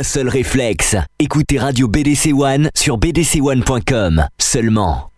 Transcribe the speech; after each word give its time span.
un 0.00 0.02
seul 0.02 0.28
réflexe. 0.30 0.96
Écoutez 1.18 1.58
Radio 1.58 1.86
BDC 1.86 2.32
One 2.32 2.70
sur 2.74 2.96
bdc1.com 2.98 4.26
seulement. 4.38 5.10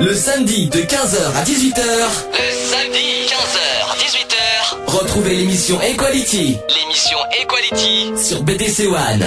Le 0.00 0.14
samedi 0.14 0.70
de 0.70 0.78
15h 0.78 1.36
à 1.36 1.44
18h. 1.44 1.82
Le 2.32 2.48
samedi 2.70 3.26
15h 3.28 3.58
18h. 3.98 4.86
Retrouvez 4.86 5.34
l'émission 5.34 5.78
Equality. 5.82 6.56
L'émission 6.70 7.18
Equality 7.42 8.12
sur 8.16 8.42
BDC 8.44 8.86
One. 8.86 9.26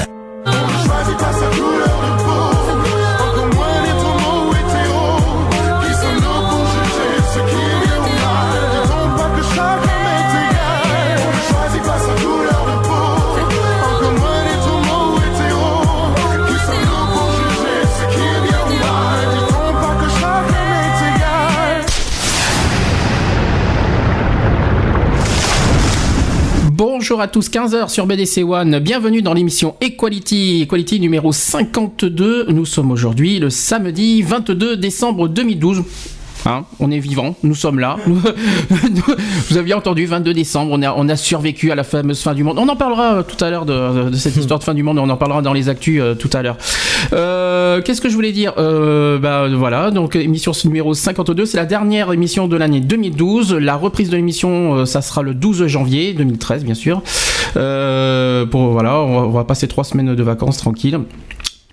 Bonjour 27.11 27.24
à 27.24 27.28
tous, 27.28 27.50
15h 27.50 27.89
sur 27.89 28.06
BDC 28.06 28.46
One. 28.46 28.79
Bienvenue 28.79 29.21
dans 29.21 29.33
l'émission 29.33 29.75
Equality, 29.82 30.61
Equality 30.61 31.02
numéro 31.02 31.33
52. 31.33 32.45
Nous 32.53 32.66
sommes 32.66 32.89
aujourd'hui 32.89 33.38
le 33.38 33.50
samedi 33.50 34.22
22 34.22 34.78
décembre 34.78 35.28
2012. 35.28 35.83
Hein, 36.45 36.63
on 36.80 36.89
est 36.89 37.00
vivant, 37.00 37.36
nous 37.44 37.53
sommes 37.55 37.80
là. 37.80 37.97
Vous 39.49 39.58
aviez 39.58 39.73
entendu, 39.73 40.05
22 40.05 40.33
décembre, 40.33 40.72
on 40.73 40.81
a, 40.81 40.94
on 40.95 41.08
a 41.08 41.16
survécu 41.16 41.72
à 41.72 41.75
la 41.75 41.83
fameuse 41.83 42.22
fin 42.22 42.33
du 42.33 42.44
monde. 42.44 42.58
On 42.58 42.67
en 42.67 42.75
parlera 42.75 43.16
euh, 43.17 43.23
tout 43.23 43.44
à 43.44 43.49
l'heure 43.49 43.66
de, 43.66 44.09
de 44.09 44.16
cette 44.16 44.36
histoire 44.38 44.59
de 44.59 44.63
fin 44.63 44.73
du 44.73 44.81
monde, 44.83 44.97
on 44.97 45.09
en 45.09 45.17
parlera 45.17 45.41
dans 45.41 45.53
les 45.53 45.69
actus 45.69 46.01
euh, 46.01 46.16
tout 46.16 46.29
à 46.33 46.41
l'heure. 46.41 46.57
Euh, 47.13 47.81
Qu'est-ce 47.81 48.01
que 48.01 48.09
je 48.09 48.16
voulais 48.16 48.31
dire? 48.31 48.53
Euh, 48.57 49.19
bah, 49.19 49.47
Voilà, 49.53 49.91
donc 49.91 50.16
émission 50.16 50.51
numéro 50.66 50.93
52, 50.93 51.45
c'est 51.45 51.57
la 51.57 51.66
dernière 51.66 52.11
émission 52.11 52.47
de 52.47 52.57
l'année 52.57 52.79
2012. 52.81 53.53
La 53.55 53.75
reprise 53.75 54.09
de 54.09 54.16
l'émission, 54.16 54.85
ça 54.85 55.01
sera 55.01 55.21
le 55.21 55.33
12 55.33 55.67
janvier 55.67 56.13
2013, 56.13 56.66
bien 56.66 56.73
sûr. 56.73 57.01
Pour, 57.53 57.61
voilà, 58.71 58.99
on 58.99 59.19
va, 59.21 59.27
on 59.27 59.31
va 59.31 59.44
passer 59.44 59.67
trois 59.67 59.83
semaines 59.83 60.16
de 60.16 60.23
vacances 60.23 60.57
tranquilles 60.57 60.99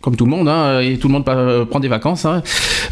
comme 0.01 0.17
tout 0.17 0.25
le 0.25 0.31
monde, 0.31 0.49
hein, 0.49 0.81
et 0.81 0.97
tout 0.99 1.09
le 1.09 1.13
monde 1.15 1.25
pa- 1.25 1.65
prend 1.69 1.81
des 1.81 1.89
vacances. 1.89 2.25
hein. 2.25 2.43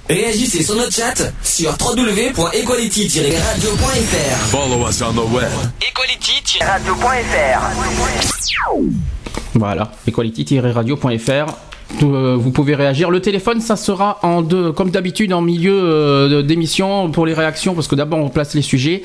Réagissez 0.10 0.64
sur 0.64 0.76
notre 0.76 0.92
chat 0.94 1.32
sur 1.44 1.72
www.equality-radio.fr. 1.80 4.38
Follow 4.50 4.88
us 4.88 5.02
on 5.02 5.14
the 5.14 5.32
web. 5.34 5.50
Equality-radio.fr. 5.82 8.82
Voilà, 9.54 9.92
equality-radio.fr. 10.08 11.46
Euh, 12.04 12.36
vous 12.40 12.52
pouvez 12.52 12.74
réagir. 12.76 13.12
Le 13.12 13.20
téléphone, 13.20 13.60
ça 13.62 13.76
sera 13.76 14.18
en 14.24 14.42
deux, 14.42 14.72
comme 14.72 14.90
d'habitude 14.90 15.34
en 15.34 15.42
milieu 15.42 15.78
euh, 15.84 16.42
d'émission 16.42 17.12
pour 17.12 17.26
les 17.26 17.34
réactions, 17.34 17.74
parce 17.76 17.88
que 17.88 17.96
d'abord 17.96 18.20
on 18.20 18.30
place 18.30 18.56
les 18.56 18.62
sujets 18.62 19.04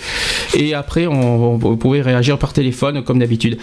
et 0.56 0.72
après 0.74 1.06
on, 1.06 1.54
on- 1.54 1.56
vous 1.58 1.76
pouvez 1.76 2.00
réagir 2.00 2.38
par 2.38 2.52
téléphone 2.52 3.02
comme 3.02 3.18
d'habitude. 3.18 3.58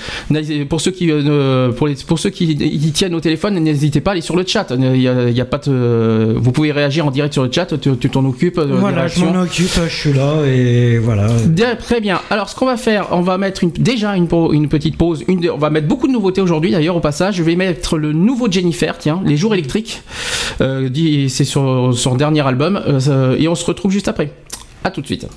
Pour 0.70 0.82
ceux 0.82 0.92
qui, 0.92 1.10
euh, 1.12 1.72
pour, 1.72 1.88
les- 1.88 1.96
pour 2.08 2.20
ceux 2.20 2.30
qui 2.30 2.46
y 2.52 2.92
tiennent 2.92 3.16
au 3.16 3.20
téléphone, 3.20 3.56
n'hésitez 3.60 4.02
pas 4.02 4.12
à 4.12 4.14
aller 4.14 4.22
sur 4.22 4.36
le 4.36 4.44
chat. 4.46 4.68
Il 4.78 5.02
y 5.02 5.08
a, 5.08 5.30
il 5.30 5.36
y 5.38 5.42
a 5.42 5.46
pas 5.46 5.58
de, 5.58 6.36
vous 6.38 6.52
pouvez 6.52 6.72
réagir 6.72 7.06
en 7.08 7.12
direct 7.12 7.34
sur 7.34 7.44
le 7.44 7.52
chat. 7.52 7.74
Tu 7.80 8.10
t'en 8.10 8.26
occupes. 8.26 8.60
Voilà, 8.60 9.08
je 9.08 9.24
m'en 9.26 9.42
occupe, 9.42 9.80
je 9.88 9.96
suis 9.96 10.14
là 10.14 10.34
et 10.46 10.98
voilà. 11.00 11.28
Très 11.80 12.02
bien. 12.02 12.20
Alors, 12.30 12.50
ce 12.50 12.56
qu'on 12.56 12.66
va 12.68 12.78
faire, 12.78 13.08
on 13.12 13.22
va 13.22 13.38
mettre 13.38 13.64
une- 13.64 13.72
déjà 13.72 14.16
une, 14.16 14.28
une 14.52 14.68
petite 14.68 14.98
pause. 14.98 15.24
Une, 15.28 15.50
on 15.50 15.58
va 15.58 15.70
mettre 15.70 15.88
beaucoup 15.88 16.08
de 16.08 16.14
nouveautés 16.14 16.42
aujourd'hui, 16.42 16.72
d'ailleurs, 16.72 16.96
au 16.96 17.00
passage. 17.00 17.36
Je 17.36 17.44
vais 17.44 17.56
mettre 17.56 17.98
le 17.98 18.14
nouveau 18.14 18.50
Jennifer, 18.52 18.96
tiens, 18.98 19.13
Les 19.22 19.38
Jours 19.38 19.54
électriques. 19.54 20.02
Euh, 20.62 20.90
C'est 21.30 21.46
son 21.46 22.16
dernier 22.18 22.46
album. 22.46 22.82
Euh, 22.88 23.36
et 23.38 23.48
on 23.48 23.56
se 23.56 23.66
retrouve 23.66 23.92
juste 23.92 24.08
après. 24.08 24.32
À 24.84 24.92
tout 24.92 25.02
de 25.02 25.06
suite. 25.06 25.28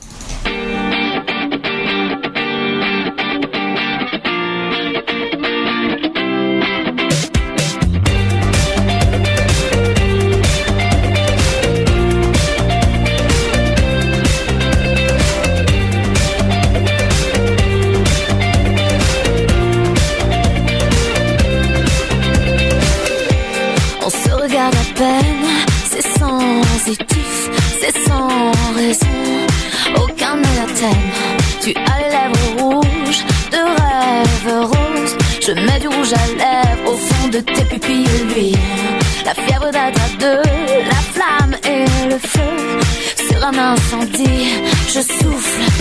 Je 44.97 45.03
souffle. 45.03 45.76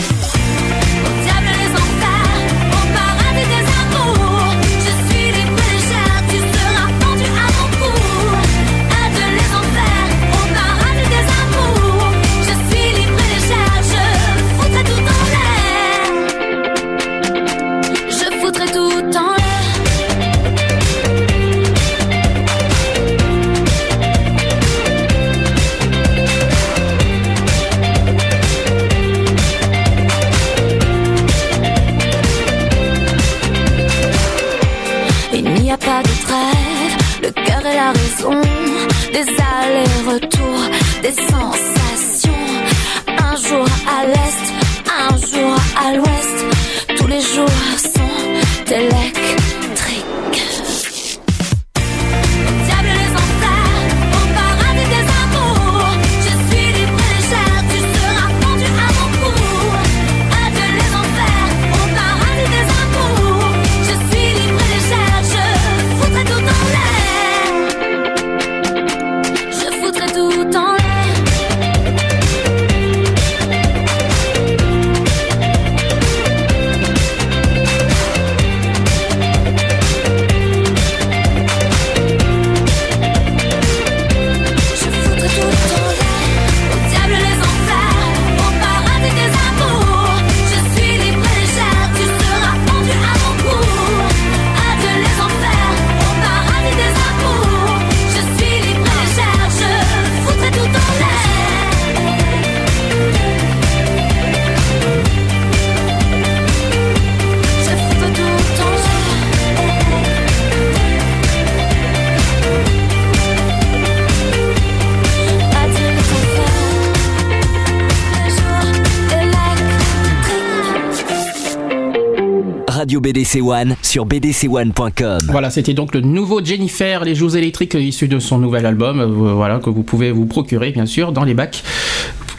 BDC 123.15 123.41
One 123.41 123.77
sur 123.81 124.05
bdc1.com. 124.05 125.19
Voilà, 125.29 125.49
c'était 125.49 125.73
donc 125.73 125.95
le 125.95 126.01
nouveau 126.01 126.43
Jennifer, 126.43 127.05
les 127.05 127.15
joues 127.15 127.37
électriques 127.37 127.73
issus 127.73 128.09
de 128.09 128.19
son 128.19 128.39
nouvel 128.39 128.65
album, 128.65 128.99
euh, 128.99 129.05
voilà, 129.05 129.59
que 129.59 129.69
vous 129.69 129.83
pouvez 129.83 130.11
vous 130.11 130.25
procurer 130.25 130.71
bien 130.71 130.85
sûr 130.85 131.13
dans 131.13 131.23
les 131.23 131.33
bacs. 131.33 131.63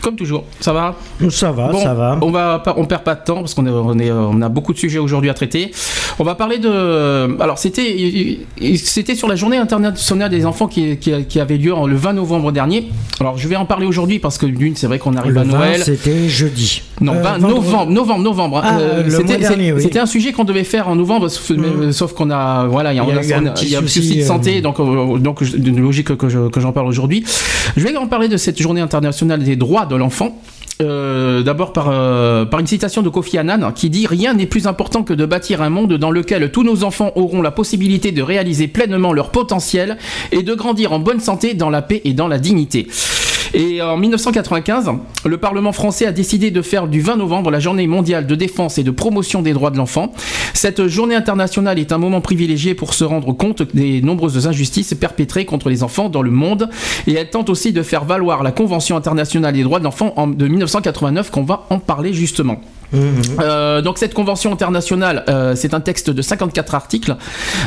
Comme 0.02 0.16
toujours, 0.16 0.44
ça 0.60 0.74
va? 0.74 0.94
Ça 1.30 1.50
va, 1.50 1.72
Bon, 1.72 1.82
ça 1.82 1.94
va. 1.94 2.18
On 2.20 2.30
va 2.30 2.58
pas, 2.58 2.74
on 2.76 2.84
perd 2.84 3.04
pas 3.04 3.14
de 3.14 3.24
temps 3.24 3.36
parce 3.36 3.54
qu'on 3.54 3.66
est, 3.66 3.70
on 3.70 3.98
est, 3.98 4.12
on 4.12 4.42
a 4.42 4.48
beaucoup 4.50 4.74
de 4.74 4.78
sujets 4.78 4.98
aujourd'hui 4.98 5.30
à 5.30 5.34
traiter. 5.34 5.72
On 6.18 6.24
va 6.24 6.34
parler 6.34 6.56
de, 6.58 7.40
alors 7.42 7.58
c'était, 7.58 8.38
c'était 8.76 9.14
sur 9.14 9.28
la 9.28 9.36
journée 9.36 9.58
internationale 9.58 10.30
des 10.30 10.46
enfants 10.46 10.66
qui, 10.66 10.96
qui, 10.96 11.12
qui 11.26 11.40
avait 11.40 11.58
lieu 11.58 11.74
le 11.86 11.94
20 11.94 12.14
novembre 12.14 12.52
dernier. 12.52 12.88
Alors 13.20 13.36
je 13.36 13.46
vais 13.46 13.56
en 13.56 13.66
parler 13.66 13.84
aujourd'hui 13.86 14.18
parce 14.18 14.38
que 14.38 14.46
d'une, 14.46 14.74
c'est 14.76 14.86
vrai 14.86 14.98
qu'on 14.98 15.14
arrive 15.14 15.34
Le 15.34 15.40
à 15.40 15.44
20, 15.44 15.52
Noël. 15.58 15.82
c'était 15.84 16.26
jeudi. 16.28 16.80
Non, 17.02 17.12
Euh, 17.12 17.20
20 17.22 17.38
vendredi. 17.38 17.54
novembre, 17.66 17.92
novembre, 17.92 18.22
novembre. 18.22 18.60
Ah, 18.64 18.78
Euh, 18.78 19.10
c'était, 19.10 19.72
oui. 19.74 19.98
un 19.98 20.06
sujet 20.06 20.32
qu'on 20.32 20.44
devait 20.44 20.64
faire 20.64 20.88
en 20.88 20.96
novembre, 20.96 21.28
sauf, 21.28 21.50
mais- 21.56 21.92
sauf 21.92 22.14
qu'on 22.14 22.30
a, 22.30 22.66
voilà, 22.66 22.94
il 22.94 22.96
y 22.96 23.00
a, 23.00 23.02
Il 23.04 23.08
y 23.28 23.34
un 23.34 23.42
on 23.42 23.46
a- 23.48 23.50
petit 23.50 23.66
il 23.66 23.72
y 23.72 23.76
a 23.76 23.80
un 23.80 23.82
souci, 23.82 24.00
souci 24.02 24.16
de 24.16 24.22
euh, 24.22 24.26
santé, 24.26 24.60
donc, 24.62 24.80
euh, 24.80 25.18
donc 25.18 25.42
de 25.44 25.80
logique 25.80 26.16
que, 26.16 26.28
je- 26.30 26.48
que 26.48 26.60
j'en 26.60 26.72
parle 26.72 26.86
aujourd'hui. 26.88 27.24
Je 27.76 27.84
vais 27.86 27.94
en 27.96 28.06
parler 28.06 28.28
de 28.28 28.38
cette 28.38 28.58
journée 28.60 28.80
internationale 28.80 29.42
des 29.44 29.56
droits 29.56 29.84
de 29.84 29.96
l'enfant. 29.96 30.40
Euh, 30.82 31.42
D'abord 31.42 31.72
par, 31.72 31.88
euh, 31.90 32.44
par 32.44 32.60
une 32.60 32.66
citation 32.66 33.02
de 33.02 33.08
Kofi 33.08 33.38
Annan 33.38 33.72
qui 33.72 33.88
dit 33.88 34.06
Rien 34.06 34.34
n'est 34.34 34.46
plus 34.46 34.66
important 34.66 35.02
que 35.02 35.14
de 35.14 35.24
bâtir 35.24 35.62
un 35.62 35.70
monde 35.70 35.94
dans 35.94 36.10
lequel 36.10 36.50
tous 36.50 36.64
nos 36.64 36.84
enfants 36.84 37.12
auront 37.14 37.40
la 37.40 37.50
possibilité 37.50 38.12
de 38.12 38.22
réaliser 38.22 38.68
pleinement 38.68 39.12
leur 39.12 39.30
potentiel 39.30 39.96
et 40.32 40.42
de 40.42 40.54
grandir 40.54 40.92
en 40.92 40.98
bonne 40.98 41.20
santé 41.20 41.54
dans 41.54 41.70
la 41.70 41.82
paix 41.82 42.02
et 42.04 42.12
dans 42.12 42.28
la 42.28 42.38
dignité. 42.38 42.88
Et 43.54 43.80
en 43.82 43.96
1995, 43.96 44.90
le 45.24 45.36
Parlement 45.38 45.72
français 45.72 46.06
a 46.06 46.12
décidé 46.12 46.50
de 46.50 46.62
faire 46.62 46.88
du 46.88 47.00
20 47.00 47.16
novembre 47.16 47.50
la 47.50 47.60
journée 47.60 47.86
mondiale 47.86 48.26
de 48.26 48.34
défense 48.34 48.78
et 48.78 48.82
de 48.84 48.90
promotion 48.90 49.42
des 49.42 49.52
droits 49.52 49.70
de 49.70 49.76
l'enfant. 49.76 50.12
Cette 50.54 50.86
journée 50.88 51.14
internationale 51.14 51.78
est 51.78 51.92
un 51.92 51.98
moment 51.98 52.20
privilégié 52.20 52.74
pour 52.74 52.94
se 52.94 53.04
rendre 53.04 53.32
compte 53.32 53.62
des 53.74 54.02
nombreuses 54.02 54.46
injustices 54.46 54.94
perpétrées 54.94 55.44
contre 55.44 55.68
les 55.68 55.82
enfants 55.82 56.08
dans 56.08 56.22
le 56.22 56.30
monde 56.30 56.68
et 57.06 57.14
elle 57.14 57.30
tente 57.30 57.50
aussi 57.50 57.72
de 57.72 57.82
faire 57.82 58.04
valoir 58.04 58.42
la 58.42 58.52
Convention 58.52 58.96
internationale 58.96 59.54
des 59.54 59.62
droits 59.62 59.78
de 59.78 59.84
l'enfant 59.84 60.12
en- 60.16 60.26
de 60.26 60.46
1989 60.48 61.30
qu'on 61.30 61.44
va 61.44 61.66
en 61.70 61.78
parler 61.78 62.12
justement. 62.12 62.60
Euh, 62.94 63.82
donc 63.82 63.98
cette 63.98 64.14
convention 64.14 64.52
internationale, 64.52 65.24
euh, 65.28 65.54
c'est 65.56 65.74
un 65.74 65.80
texte 65.80 66.10
de 66.10 66.22
54 66.22 66.74
articles 66.74 67.16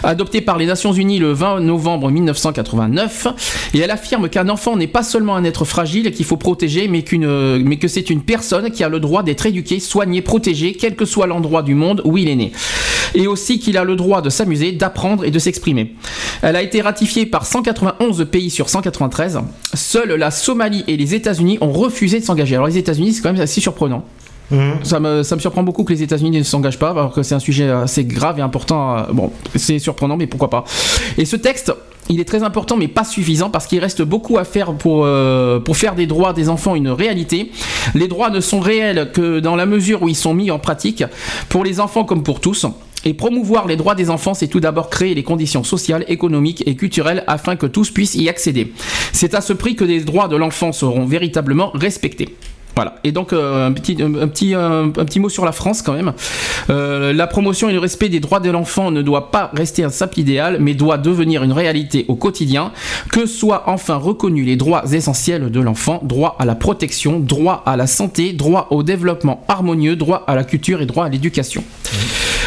adopté 0.03 0.41
par 0.41 0.57
les 0.57 0.65
Nations 0.65 0.93
Unies 0.93 1.19
le 1.19 1.33
20 1.33 1.59
novembre 1.61 2.09
1989 2.09 3.27
et 3.73 3.79
elle 3.79 3.91
affirme 3.91 4.29
qu'un 4.29 4.49
enfant 4.49 4.75
n'est 4.77 4.87
pas 4.87 5.03
seulement 5.03 5.35
un 5.35 5.43
être 5.43 5.65
fragile 5.65 6.11
qu'il 6.11 6.25
faut 6.25 6.37
protéger 6.37 6.87
mais, 6.87 7.03
qu'une, 7.03 7.57
mais 7.63 7.77
que 7.77 7.87
c'est 7.87 8.09
une 8.09 8.21
personne 8.21 8.71
qui 8.71 8.83
a 8.83 8.89
le 8.89 8.99
droit 8.99 9.23
d'être 9.23 9.45
éduquée, 9.45 9.79
soignée, 9.79 10.21
protégée, 10.21 10.73
quel 10.73 10.95
que 10.95 11.05
soit 11.05 11.27
l'endroit 11.27 11.63
du 11.63 11.75
monde 11.75 12.01
où 12.05 12.17
il 12.17 12.29
est 12.29 12.35
né. 12.35 12.51
Et 13.15 13.27
aussi 13.27 13.59
qu'il 13.59 13.77
a 13.77 13.83
le 13.83 13.95
droit 13.95 14.21
de 14.21 14.29
s'amuser, 14.29 14.71
d'apprendre 14.71 15.25
et 15.25 15.31
de 15.31 15.39
s'exprimer. 15.39 15.95
Elle 16.41 16.55
a 16.55 16.61
été 16.61 16.81
ratifiée 16.81 17.25
par 17.25 17.45
191 17.45 18.27
pays 18.31 18.49
sur 18.49 18.69
193. 18.69 19.39
Seules 19.73 20.13
la 20.13 20.31
Somalie 20.31 20.83
et 20.87 20.95
les 20.95 21.15
États-Unis 21.15 21.57
ont 21.61 21.71
refusé 21.71 22.19
de 22.19 22.25
s'engager. 22.25 22.55
Alors 22.55 22.67
les 22.67 22.77
États-Unis, 22.77 23.13
c'est 23.13 23.21
quand 23.21 23.33
même 23.33 23.41
assez 23.41 23.61
surprenant. 23.61 24.05
Ça 24.83 24.99
me, 24.99 25.23
ça 25.23 25.35
me 25.35 25.41
surprend 25.41 25.63
beaucoup 25.63 25.83
que 25.83 25.93
les 25.93 26.03
États-Unis 26.03 26.37
ne 26.37 26.43
s'engagent 26.43 26.79
pas, 26.79 26.91
alors 26.91 27.13
que 27.13 27.23
c'est 27.23 27.35
un 27.35 27.39
sujet 27.39 27.69
assez 27.69 28.03
grave 28.03 28.39
et 28.39 28.41
important. 28.41 28.97
euh, 28.97 29.03
Bon, 29.13 29.31
c'est 29.55 29.79
surprenant, 29.79 30.17
mais 30.17 30.27
pourquoi 30.27 30.49
pas. 30.49 30.63
Et 31.17 31.25
ce 31.25 31.35
texte, 31.35 31.73
il 32.09 32.19
est 32.19 32.25
très 32.25 32.41
important, 32.41 32.75
mais 32.75 32.87
pas 32.87 33.03
suffisant, 33.03 33.49
parce 33.51 33.67
qu'il 33.67 33.79
reste 33.79 34.01
beaucoup 34.01 34.37
à 34.37 34.43
faire 34.43 34.73
euh, 34.85 35.59
pour 35.59 35.77
faire 35.77 35.93
des 35.95 36.07
droits 36.07 36.33
des 36.33 36.49
enfants 36.49 36.75
une 36.75 36.89
réalité. 36.89 37.51
Les 37.93 38.07
droits 38.07 38.31
ne 38.31 38.39
sont 38.39 38.59
réels 38.59 39.11
que 39.13 39.39
dans 39.39 39.55
la 39.55 39.65
mesure 39.67 40.01
où 40.01 40.09
ils 40.09 40.15
sont 40.15 40.33
mis 40.33 40.49
en 40.49 40.57
pratique, 40.59 41.03
pour 41.49 41.63
les 41.63 41.79
enfants 41.79 42.03
comme 42.03 42.23
pour 42.23 42.39
tous. 42.39 42.65
Et 43.05 43.13
promouvoir 43.13 43.65
les 43.65 43.77
droits 43.77 43.95
des 43.95 44.09
enfants, 44.09 44.33
c'est 44.33 44.47
tout 44.47 44.59
d'abord 44.59 44.89
créer 44.89 45.15
les 45.15 45.23
conditions 45.23 45.63
sociales, 45.63 46.03
économiques 46.09 46.63
et 46.65 46.75
culturelles 46.75 47.23
afin 47.27 47.55
que 47.55 47.65
tous 47.65 47.91
puissent 47.91 48.15
y 48.15 48.27
accéder. 48.27 48.73
C'est 49.13 49.35
à 49.35 49.41
ce 49.41 49.53
prix 49.53 49.75
que 49.75 49.85
les 49.85 50.01
droits 50.01 50.27
de 50.27 50.35
l'enfant 50.35 50.73
seront 50.73 51.05
véritablement 51.05 51.71
respectés. 51.73 52.35
Voilà. 52.79 52.95
Et 53.03 53.11
donc 53.11 53.33
euh, 53.33 53.67
un 53.67 53.73
petit 53.73 53.97
un, 54.01 54.29
petit 54.29 54.53
un, 54.53 54.83
un 54.85 54.89
petit 55.05 55.19
mot 55.19 55.27
sur 55.27 55.43
la 55.43 55.51
France 55.51 55.81
quand 55.81 55.91
même. 55.91 56.13
Euh, 56.69 57.11
la 57.11 57.27
promotion 57.27 57.67
et 57.67 57.73
le 57.73 57.79
respect 57.79 58.07
des 58.07 58.21
droits 58.21 58.39
de 58.39 58.49
l'enfant 58.49 58.89
ne 58.89 59.01
doit 59.01 59.31
pas 59.31 59.51
rester 59.53 59.83
un 59.83 59.89
simple 59.89 60.17
idéal, 60.17 60.59
mais 60.61 60.75
doit 60.75 60.97
devenir 60.97 61.43
une 61.43 61.51
réalité 61.51 62.05
au 62.07 62.15
quotidien. 62.15 62.71
Que 63.11 63.25
soient 63.25 63.63
enfin 63.67 63.95
reconnus 63.95 64.45
les 64.45 64.55
droits 64.55 64.83
essentiels 64.93 65.51
de 65.51 65.59
l'enfant 65.59 65.99
droit 66.05 66.37
à 66.39 66.45
la 66.45 66.55
protection, 66.55 67.19
droit 67.19 67.63
à 67.65 67.75
la 67.75 67.85
santé, 67.85 68.31
droit 68.31 68.67
au 68.69 68.81
développement 68.81 69.43
harmonieux, 69.49 69.97
droit 69.97 70.23
à 70.25 70.35
la 70.35 70.45
culture 70.45 70.81
et 70.81 70.85
droit 70.85 71.03
à 71.03 71.09
l'éducation. 71.09 71.65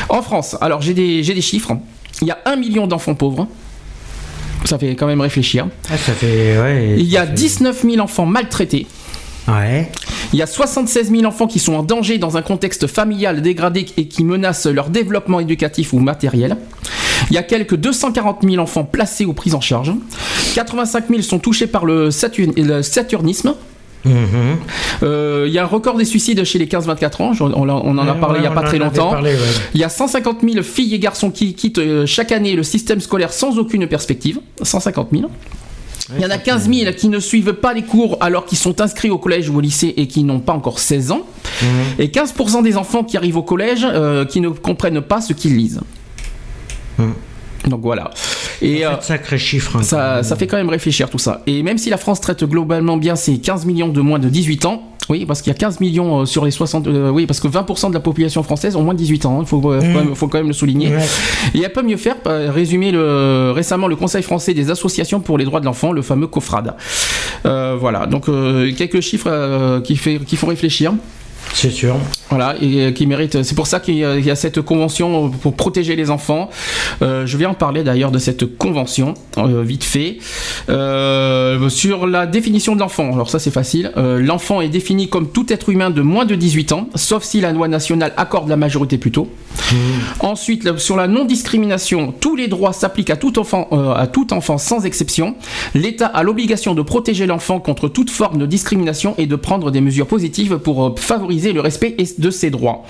En 0.09 0.23
France, 0.23 0.57
alors 0.63 0.81
j'ai 0.81 0.95
des 0.95 1.23
j'ai 1.23 1.35
des 1.35 1.43
chiffres. 1.43 1.73
Il 2.23 2.29
y 2.29 2.31
a 2.31 2.39
un 2.47 2.57
million 2.57 2.87
d'enfants 2.87 3.15
pauvres. 3.15 3.49
Ça 4.65 4.79
fait 4.79 4.95
quand 4.95 5.07
même 5.09 5.21
réfléchir. 5.21 5.67
Ah, 5.91 5.99
ça 5.99 6.13
fait. 6.15 6.59
Ouais, 6.59 6.95
Il 6.99 7.05
y 7.07 7.19
a 7.19 7.23
ça 7.23 7.27
fait- 7.27 7.35
19 7.35 7.83
000 7.83 7.99
enfants 7.99 8.25
maltraités. 8.25 8.87
Ouais. 9.49 9.91
Il 10.33 10.39
y 10.39 10.43
a 10.43 10.47
76 10.47 11.11
000 11.11 11.25
enfants 11.25 11.47
qui 11.47 11.59
sont 11.59 11.75
en 11.75 11.83
danger 11.83 12.19
dans 12.19 12.37
un 12.37 12.43
contexte 12.43 12.87
familial 12.87 13.43
dégradé 13.43 13.87
et 13.97 14.07
qui 14.07 14.25
menacent 14.25 14.67
leur 14.67 14.89
développement 14.89 15.41
éducatif 15.41 15.93
ou 15.93 15.99
matériel. 15.99 16.57
Il 17.31 17.35
y 17.35 17.39
a 17.39 17.43
quelques 17.43 17.77
240 17.77 18.39
000 18.49 18.57
enfants 18.63 18.85
placés 18.85 19.25
ou 19.25 19.33
pris 19.33 19.53
en 19.55 19.61
charge. 19.61 19.93
85 20.55 21.05
000 21.09 21.23
sont 21.23 21.39
touchés 21.39 21.67
par 21.67 21.85
le, 21.85 22.11
saturn- 22.11 22.53
le 22.57 22.83
saturnisme. 22.83 23.55
Mhm. 24.05 24.59
Euh, 25.05 25.45
il 25.47 25.53
y 25.53 25.59
a 25.59 25.63
un 25.63 25.67
record 25.67 25.97
des 25.97 26.05
suicides 26.05 26.43
chez 26.45 26.59
les 26.59 26.67
15-24 26.67 27.23
ans. 27.23 27.33
On, 27.41 27.53
on 27.69 27.69
en 27.69 27.99
a 28.09 28.13
Ouais, 28.15 28.21
parlé 28.21 28.39
il 28.39 28.43
n'y 28.43 28.47
a 28.49 28.51
pas 28.51 28.63
très 28.63 28.79
longtemps. 28.79 29.21
ouais. 29.23 29.37
Il 29.75 29.81
y 29.81 29.85
a 29.85 29.89
150 29.89 30.39
000 30.43 30.63
filles 30.65 30.95
et 30.95 30.99
garçons 30.99 31.31
qui 31.31 31.55
quittent 31.55 31.79
euh, 31.79 32.05
chaque 32.07 32.33
année 32.33 32.55
le 32.57 32.63
système 32.65 33.01
scolaire 33.01 33.33
sans 33.33 33.59
aucune 33.59 33.87
perspective. 33.87 34.41
150 34.63 35.09
000. 35.13 35.31
Il 36.17 36.23
y 36.23 36.27
en 36.27 36.31
a 36.31 36.39
15 36.39 36.69
000 36.73 36.93
qui 36.93 37.09
ne 37.09 37.19
suivent 37.21 37.53
pas 37.55 37.73
les 37.75 37.83
cours 37.83 38.17
alors 38.21 38.45
qu'ils 38.45 38.59
sont 38.59 38.81
inscrits 38.81 39.11
au 39.11 39.19
collège 39.19 39.49
ou 39.51 39.57
au 39.57 39.61
lycée 39.61 39.95
et 39.97 40.07
qui 40.07 40.25
n'ont 40.25 40.41
pas 40.41 40.53
encore 40.53 40.79
16 40.79 41.11
ans. 41.13 41.23
Mhm. 41.63 41.69
Et 41.99 42.09
15% 42.09 42.63
des 42.63 42.77
enfants 42.77 43.05
qui 43.05 43.17
arrivent 43.17 43.37
au 43.37 43.43
collège 43.43 43.85
euh, 43.85 44.25
qui 44.25 44.41
ne 44.41 44.49
comprennent 44.51 45.01
pas 45.01 45.21
ce 45.21 45.33
qu'ils 45.33 45.57
lisent. 45.57 45.81
Mhm. 46.99 47.15
Donc 47.69 47.81
voilà. 47.83 48.11
Et 48.61 48.81
Ça 48.81 48.87
euh, 48.87 48.91
fait 48.93 48.97
de 48.99 49.03
sacrés 49.05 49.39
chiffres. 49.39 49.77
hein, 49.77 49.81
quand 49.81 49.85
ça, 49.87 50.15
même. 50.17 50.23
ça 50.25 50.37
fait 50.37 50.47
quand 50.47 50.57
même 50.57 50.69
réfléchir 50.69 51.09
tout 51.11 51.19
ça. 51.19 51.43
Et 51.47 51.63
même 51.63 51.79
si 51.79 51.91
la 51.91 51.97
France 51.97 52.21
traite 52.21 52.45
globalement 52.45 52.97
bien 52.97 53.17
ses 53.17 53.39
15 53.39 53.67
millions 53.67 53.89
de 53.89 54.01
moins 54.01 54.19
de 54.19 54.29
18 54.29 54.65
ans, 54.67 54.83
Oui, 55.09 55.27
parce 55.27 55.43
qu'il 55.43 55.53
y 55.53 55.57
a 55.57 55.59
15 55.59 55.81
millions 55.81 56.21
euh, 56.21 56.25
sur 56.27 56.45
les 56.45 56.51
60. 56.51 56.87
euh, 56.87 57.11
oui, 57.11 57.27
parce 57.27 57.41
que 57.41 57.49
20% 57.49 57.89
de 57.89 57.95
la 57.95 58.01
population 58.01 58.43
française 58.43 58.77
ont 58.77 58.83
moins 58.83 58.95
de 58.95 58.99
18 58.99 59.27
ans. 59.27 59.41
Il 59.41 59.47
faut, 59.47 59.61
euh, 59.73 59.81
Mmh. 59.81 59.93
quand 59.93 60.05
même- 60.05 60.15
faut 60.15 60.29
quand 60.29 60.39
même 60.39 60.47
le 60.47 60.53
souligner. 60.53 60.89
Ouais. 60.95 61.05
Et 61.55 61.63
elle 61.63 61.73
peut 61.73 61.83
mieux 61.83 61.97
faire, 61.97 62.17
euh, 62.27 62.51
résumer 62.55 62.93
le, 62.93 63.51
récemment 63.55 63.89
le 63.89 63.97
Conseil 63.97 64.23
français 64.23 64.55
des 64.55 64.71
associations 64.71 65.21
pour 65.21 65.39
les 65.39 65.45
droits 65.45 65.61
de 65.61 65.65
l'enfant, 65.67 65.93
le 65.93 66.03
fameux 66.03 66.27
COFRAD. 66.29 66.75
Euh, 67.47 67.77
voilà, 67.79 68.07
donc 68.07 68.27
quelques 68.77 69.01
chiffres 69.01 69.81
qui, 69.81 69.97
fait, 69.97 70.19
qui 70.25 70.37
font 70.37 70.47
réfléchir. 70.47 70.93
C'est 71.53 71.71
sûr. 71.71 71.97
Voilà, 72.35 72.55
et 72.63 72.87
euh, 72.87 72.91
qui 72.93 73.07
mérite. 73.07 73.43
C'est 73.43 73.55
pour 73.55 73.67
ça 73.67 73.79
qu'il 73.79 73.95
y, 73.97 74.05
a- 74.07 74.17
il 74.17 74.25
y 74.25 74.31
a 74.31 74.37
cette 74.37 74.63
convention 74.63 75.29
pour 75.29 75.53
protéger 75.53 75.97
les 75.97 76.09
enfants. 76.09 76.49
Euh, 77.03 77.27
je 77.27 77.37
vais 77.37 77.45
en 77.45 77.53
parler 77.53 77.83
d'ailleurs 77.85 78.11
de 78.11 78.19
cette 78.19 78.57
convention, 78.57 79.13
euh, 79.37 79.63
vite 79.63 79.85
fait. 79.85 80.17
Euh, 80.71 81.69
sur 81.69 82.07
la 82.07 82.27
définition 82.27 82.75
de 82.75 82.81
l'enfant, 82.81 83.13
alors 83.13 83.29
ça 83.29 83.39
c'est 83.39 83.51
facile. 83.51 83.93
L'enfant 83.97 84.63
est 84.63 84.69
défini 84.71 85.09
comme 85.11 85.29
tout 85.31 85.53
être 85.53 85.69
humain 85.69 85.91
de 85.91 86.01
moins 86.01 86.25
de 86.25 86.35
18 86.35 86.73
ans, 86.73 86.89
sauf 86.95 87.23
si 87.23 87.43
la 87.43 87.53
loi 87.53 87.69
nationale 87.69 88.15
accorde 88.17 88.49
la 88.49 88.57
majorité 88.57 88.97
plus 88.97 89.11
tôt. 89.13 89.29
Ensuite, 90.21 90.65
le- 90.65 90.79
sur 90.79 90.97
la 90.97 91.09
non-discrimination, 91.09 92.15
tous 92.19 92.35
les 92.37 92.49
droits 92.49 92.73
s'appliquent 92.73 93.11
à 93.11 93.17
tout 93.17 93.39
enfant, 93.39 93.69
à 93.95 94.07
tout 94.07 94.33
enfant 94.33 94.57
sans 94.57 94.87
exception. 94.87 95.35
L'État 95.75 96.07
a 96.07 96.23
l'obligation 96.23 96.75
de 96.75 96.81
protéger 96.81 97.27
l'enfant 97.27 97.61
contre 97.61 97.89
toute 97.89 98.09
forme 98.11 98.39
de 98.39 98.47
discrimination 98.47 99.15
et 99.19 99.27
de 99.27 99.37
prendre 99.37 99.71
des 99.71 99.83
mesures 99.83 100.07
positives 100.07 100.57
pour 100.59 100.99
favoriser 100.99 101.53
le 101.53 101.61
respect 101.61 101.95
et- 101.99 102.07
de 102.23 102.31
ses 102.31 102.49
droits. 102.49 102.85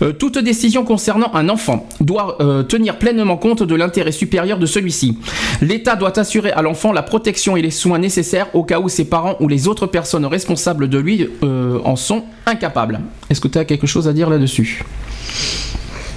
Euh, 0.00 0.12
toute 0.12 0.38
décision 0.38 0.84
concernant 0.84 1.34
un 1.34 1.50
enfant 1.50 1.86
doit 2.00 2.40
euh, 2.40 2.62
tenir 2.62 2.98
pleinement 2.98 3.36
compte 3.36 3.62
de 3.62 3.74
l'intérêt 3.74 4.12
supérieur 4.12 4.58
de 4.58 4.64
celui-ci. 4.64 5.18
L'État 5.60 5.96
doit 5.96 6.18
assurer 6.18 6.52
à 6.52 6.62
l'enfant 6.62 6.92
la 6.92 7.02
protection 7.02 7.56
et 7.56 7.62
les 7.62 7.70
soins 7.70 7.98
nécessaires 7.98 8.46
au 8.54 8.64
cas 8.64 8.80
où 8.80 8.88
ses 8.88 9.04
parents 9.04 9.36
ou 9.40 9.48
les 9.48 9.68
autres 9.68 9.86
personnes 9.86 10.24
responsables 10.24 10.88
de 10.88 10.98
lui 10.98 11.28
euh, 11.42 11.78
en 11.84 11.96
sont 11.96 12.24
incapables. 12.46 13.00
Est-ce 13.28 13.40
que 13.40 13.48
tu 13.48 13.58
as 13.58 13.66
quelque 13.66 13.86
chose 13.86 14.08
à 14.08 14.14
dire 14.14 14.30
là-dessus? 14.30 14.84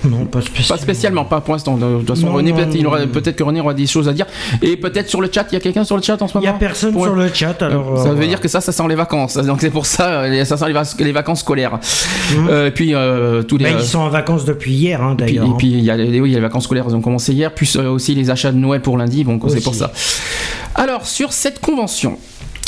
Non, 0.06 0.26
pas 0.26 0.42
spécialement. 0.42 0.68
pas 0.76 0.78
spécialement, 0.82 1.26
pas 1.26 1.42
pour 1.42 1.54
l'instant. 1.54 1.78
De 1.78 2.00
toute 2.00 2.08
façon, 2.08 2.28
Non, 2.28 2.34
René, 2.34 2.54
peut-être, 2.54 2.76
il 2.76 2.86
aura- 2.88 3.06
que 3.06 3.44
René 3.44 3.62
aura 3.62 3.74
des 3.74 3.88
choses 3.88 4.08
à 4.10 4.14
dire. 4.14 4.26
Et 4.62 4.76
peut-être 4.78 5.10
sur 5.10 5.22
le 5.22 5.30
chat, 5.32 5.46
il 5.52 5.54
y 5.54 5.58
a 5.58 5.60
quelqu'un 5.60 5.84
sur 5.84 5.96
le 5.96 6.02
chat 6.02 6.22
en 6.22 6.28
ce 6.28 6.34
Il 6.34 6.36
moment 6.42 6.52
n'y 6.52 6.56
a 6.56 6.60
personne 6.60 6.94
Pour- 6.94 7.06
sur 7.06 7.16
le 7.16 7.30
chat, 7.34 7.62
alors. 7.62 7.98
ça 8.02 8.10
euh, 8.10 8.14
veut 8.14 8.28
dire 8.28 8.40
que 8.42 8.48
ça, 8.48 8.62
ça 8.62 8.72
sent 8.72 8.84
les 8.90 8.96
vacances. 8.96 9.38
Donc 9.38 9.62
c'est 9.62 9.70
pour 9.70 9.86
ça, 9.86 10.24
euh, 10.24 10.46
ça 10.46 10.58
sent 10.58 10.68
les, 10.68 10.74
vac- 10.74 11.00
les 11.00 11.12
vacances 11.12 11.40
scolaires. 11.42 11.80
Euh, 12.50 12.68
et 12.68 12.72
puis 12.72 12.94
euh, 12.94 13.44
tous 13.44 13.58
les. 13.58 13.66
euh, 13.66 13.78
ils 13.80 13.86
sont 13.86 14.00
en 14.00 14.10
vacances 14.10 14.46
depuis 14.46 14.74
hier, 14.74 15.02
hein, 15.02 15.16
puis, 15.18 15.26
d'ailleurs. 15.28 15.46
et 15.48 15.58
puis, 15.58 15.68
il 15.72 15.84
y 15.84 15.90
a 15.92 15.96
les, 15.98 16.20
oui, 16.20 16.30
il 16.30 16.34
y 16.34 16.36
a 16.36 16.40
les 16.40 16.44
vacances 16.44 16.64
scolaires, 16.66 16.86
elles 16.88 16.96
ont 16.96 17.02
commencé 17.02 17.34
hier, 17.34 17.54
plus 17.54 17.76
euh, 17.76 17.90
aussi 17.90 18.14
les 18.16 18.30
achats 18.30 18.52
de 18.52 18.58
Noël 18.58 18.82
pour 18.82 18.98
lundi, 18.98 19.24
donc 19.24 19.44
c'est 19.48 19.64
pour 19.64 19.76
ça. 19.76 19.92
Alors, 20.76 21.06
sur 21.06 21.34
cette 21.34 21.60
convention, 21.60 22.18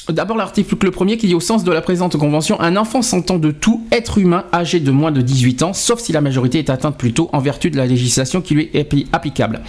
d'abord 0.10 0.38
l'article 0.38 0.92
premier 0.92 1.18
qui 1.18 1.28
dit 1.28 1.34
au 1.34 1.40
sens 1.40 1.64
de 1.64 1.72
la 1.72 1.82
présente 1.82 2.18
convention, 2.18 2.60
un 2.62 2.78
enfant 2.78 3.02
s'entend 3.02 3.38
de 3.38 3.52
tout 3.52 3.84
être 3.92 4.18
humain 4.18 4.44
âgé 4.54 4.80
de 4.80 4.92
moins 4.92 5.12
de 5.12 5.22
18 5.22 5.64
ans, 5.64 5.74
sauf 5.74 6.00
si 6.00 6.12
la 6.12 6.22
majorité 6.22 6.60
est 6.60 6.70
atteinte 6.70 6.98
plus 6.98 7.14
tôt 7.14 7.30
en 7.34 7.40
vertu 7.40 7.70
de 7.72 7.78
la 7.78 7.86
législation 7.86 8.42
qui 8.42 8.54
lui 8.56 8.70
est 8.74 8.92
appli- 8.92 9.08
applicable. 9.12 9.62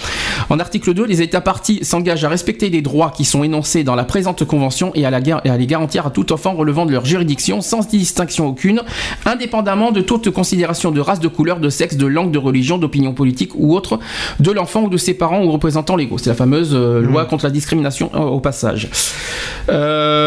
En 0.50 0.58
article 0.58 0.94
2, 0.94 1.04
les 1.04 1.22
États 1.22 1.40
partis 1.40 1.80
s'engagent 1.82 2.24
à 2.24 2.28
respecter 2.28 2.68
les 2.68 2.82
droits 2.82 3.12
qui 3.16 3.24
sont 3.24 3.44
énoncés 3.44 3.84
dans 3.84 3.94
la 3.94 4.04
présente 4.04 4.44
convention 4.44 4.92
et 4.94 5.06
à, 5.06 5.10
la 5.10 5.20
et 5.44 5.50
à 5.50 5.56
les 5.56 5.66
garantir 5.66 6.06
à 6.06 6.10
tout 6.10 6.32
enfant 6.32 6.52
relevant 6.54 6.86
de 6.86 6.92
leur 6.92 7.04
juridiction 7.04 7.60
sans 7.60 7.88
distinction 7.88 8.46
aucune, 8.46 8.82
indépendamment 9.24 9.90
de 9.92 10.00
toute 10.00 10.30
considération 10.30 10.90
de 10.90 11.00
race, 11.00 11.20
de 11.20 11.28
couleur, 11.28 11.58
de 11.60 11.70
sexe, 11.70 11.96
de 11.96 12.06
langue, 12.06 12.30
de 12.30 12.38
religion, 12.38 12.78
d'opinion 12.78 13.14
politique 13.14 13.52
ou 13.54 13.74
autre, 13.74 13.98
de 14.40 14.50
l'enfant 14.52 14.82
ou 14.82 14.88
de 14.88 14.96
ses 14.96 15.14
parents 15.14 15.42
ou 15.42 15.50
représentants 15.50 15.96
légaux. 15.96 16.18
C'est 16.18 16.30
la 16.30 16.36
fameuse 16.36 16.70
euh, 16.74 17.00
loi 17.00 17.24
contre 17.24 17.44
la 17.44 17.50
discrimination 17.50 18.10
euh, 18.14 18.18
au 18.18 18.40
passage. 18.40 18.88
Euh, 19.68 20.25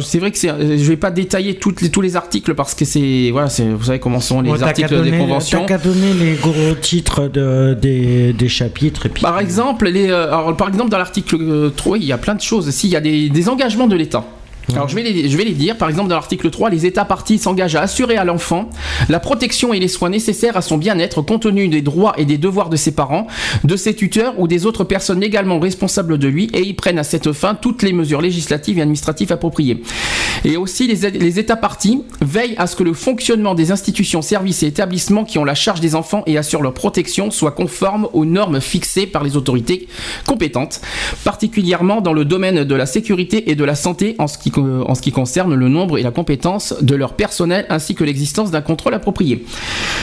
c'est 0.00 0.18
vrai 0.18 0.30
que 0.30 0.38
c'est, 0.38 0.48
je 0.48 0.84
vais 0.88 0.96
pas 0.96 1.10
détailler 1.10 1.54
toutes 1.56 1.80
les- 1.80 1.90
tous 1.90 2.00
les 2.00 2.16
articles 2.16 2.54
parce 2.54 2.74
que 2.74 2.84
c'est 2.84 3.30
voilà, 3.32 3.48
c'est, 3.48 3.64
vous 3.68 3.84
savez 3.84 3.98
comment 3.98 4.20
sont 4.20 4.40
les 4.40 4.50
articles 4.62 4.90
donner- 4.90 5.10
des 5.10 5.18
conventions. 5.18 5.60
T'as 5.60 5.66
qu'à 5.66 5.78
donner 5.78 6.12
les 6.14 6.34
gros 6.34 6.74
titres 6.80 7.28
de, 7.28 7.74
des, 7.74 8.32
des 8.32 8.48
chapitres. 8.48 9.06
Et 9.06 9.08
puis, 9.08 9.22
Par 9.22 9.38
exemple, 9.40 9.88
les, 9.88 10.10
euh, 10.10 10.26
alors, 10.28 10.56
par 10.56 10.68
exemple, 10.68 10.90
dans 10.90 10.98
l'article 10.98 11.36
euh, 11.40 11.70
3, 11.74 11.98
il 11.98 12.04
y 12.04 12.12
a 12.12 12.18
plein 12.18 12.34
de 12.34 12.40
choses. 12.40 12.70
S'il 12.70 12.90
y 12.90 12.96
a 12.96 13.00
des, 13.00 13.28
des 13.28 13.48
engagements 13.48 13.86
de 13.88 13.96
l'État. 13.96 14.24
Alors 14.70 14.88
je 14.88 14.94
vais, 14.94 15.02
les, 15.02 15.28
je 15.28 15.36
vais 15.36 15.44
les 15.44 15.52
dire. 15.52 15.76
Par 15.76 15.88
exemple, 15.88 16.08
dans 16.08 16.14
l'article 16.14 16.50
3, 16.50 16.70
les 16.70 16.86
États 16.86 17.04
partis 17.04 17.38
s'engagent 17.38 17.76
à 17.76 17.82
assurer 17.82 18.16
à 18.16 18.24
l'enfant 18.24 18.70
la 19.08 19.20
protection 19.20 19.74
et 19.74 19.80
les 19.80 19.88
soins 19.88 20.08
nécessaires 20.08 20.56
à 20.56 20.62
son 20.62 20.78
bien-être 20.78 21.22
compte 21.22 21.42
tenu 21.42 21.68
des 21.68 21.82
droits 21.82 22.14
et 22.16 22.24
des 22.24 22.38
devoirs 22.38 22.70
de 22.70 22.76
ses 22.76 22.92
parents, 22.92 23.26
de 23.64 23.76
ses 23.76 23.94
tuteurs 23.94 24.38
ou 24.38 24.46
des 24.46 24.64
autres 24.64 24.84
personnes 24.84 25.20
légalement 25.20 25.58
responsables 25.58 26.18
de 26.18 26.28
lui 26.28 26.48
et 26.54 26.60
ils 26.60 26.76
prennent 26.76 26.98
à 26.98 27.04
cette 27.04 27.32
fin 27.32 27.54
toutes 27.54 27.82
les 27.82 27.92
mesures 27.92 28.20
législatives 28.20 28.78
et 28.78 28.82
administratives 28.82 29.32
appropriées. 29.32 29.82
Et 30.44 30.56
aussi, 30.56 30.86
les, 30.86 31.10
les 31.10 31.38
États 31.38 31.56
partis 31.56 32.04
veillent 32.20 32.54
à 32.56 32.66
ce 32.66 32.76
que 32.76 32.82
le 32.82 32.94
fonctionnement 32.94 33.54
des 33.54 33.72
institutions, 33.72 34.22
services 34.22 34.62
et 34.62 34.66
établissements 34.66 35.24
qui 35.24 35.38
ont 35.38 35.44
la 35.44 35.54
charge 35.54 35.80
des 35.80 35.94
enfants 35.94 36.22
et 36.26 36.38
assurent 36.38 36.62
leur 36.62 36.74
protection 36.74 37.30
soit 37.30 37.52
conforme 37.52 38.08
aux 38.12 38.24
normes 38.24 38.60
fixées 38.60 39.06
par 39.06 39.24
les 39.24 39.36
autorités 39.36 39.88
compétentes, 40.26 40.80
particulièrement 41.24 42.00
dans 42.00 42.12
le 42.12 42.24
domaine 42.24 42.64
de 42.64 42.74
la 42.74 42.86
sécurité 42.86 43.50
et 43.50 43.54
de 43.54 43.64
la 43.64 43.74
santé 43.74 44.14
en 44.18 44.26
ce 44.26 44.38
qui, 44.38 44.51
en 44.58 44.94
ce 44.94 45.02
qui 45.02 45.12
concerne 45.12 45.54
le 45.54 45.68
nombre 45.68 45.98
et 45.98 46.02
la 46.02 46.10
compétence 46.10 46.74
de 46.80 46.94
leur 46.94 47.14
personnel 47.14 47.66
ainsi 47.68 47.94
que 47.94 48.04
l'existence 48.04 48.50
d'un 48.50 48.60
contrôle 48.60 48.94
approprié. 48.94 49.44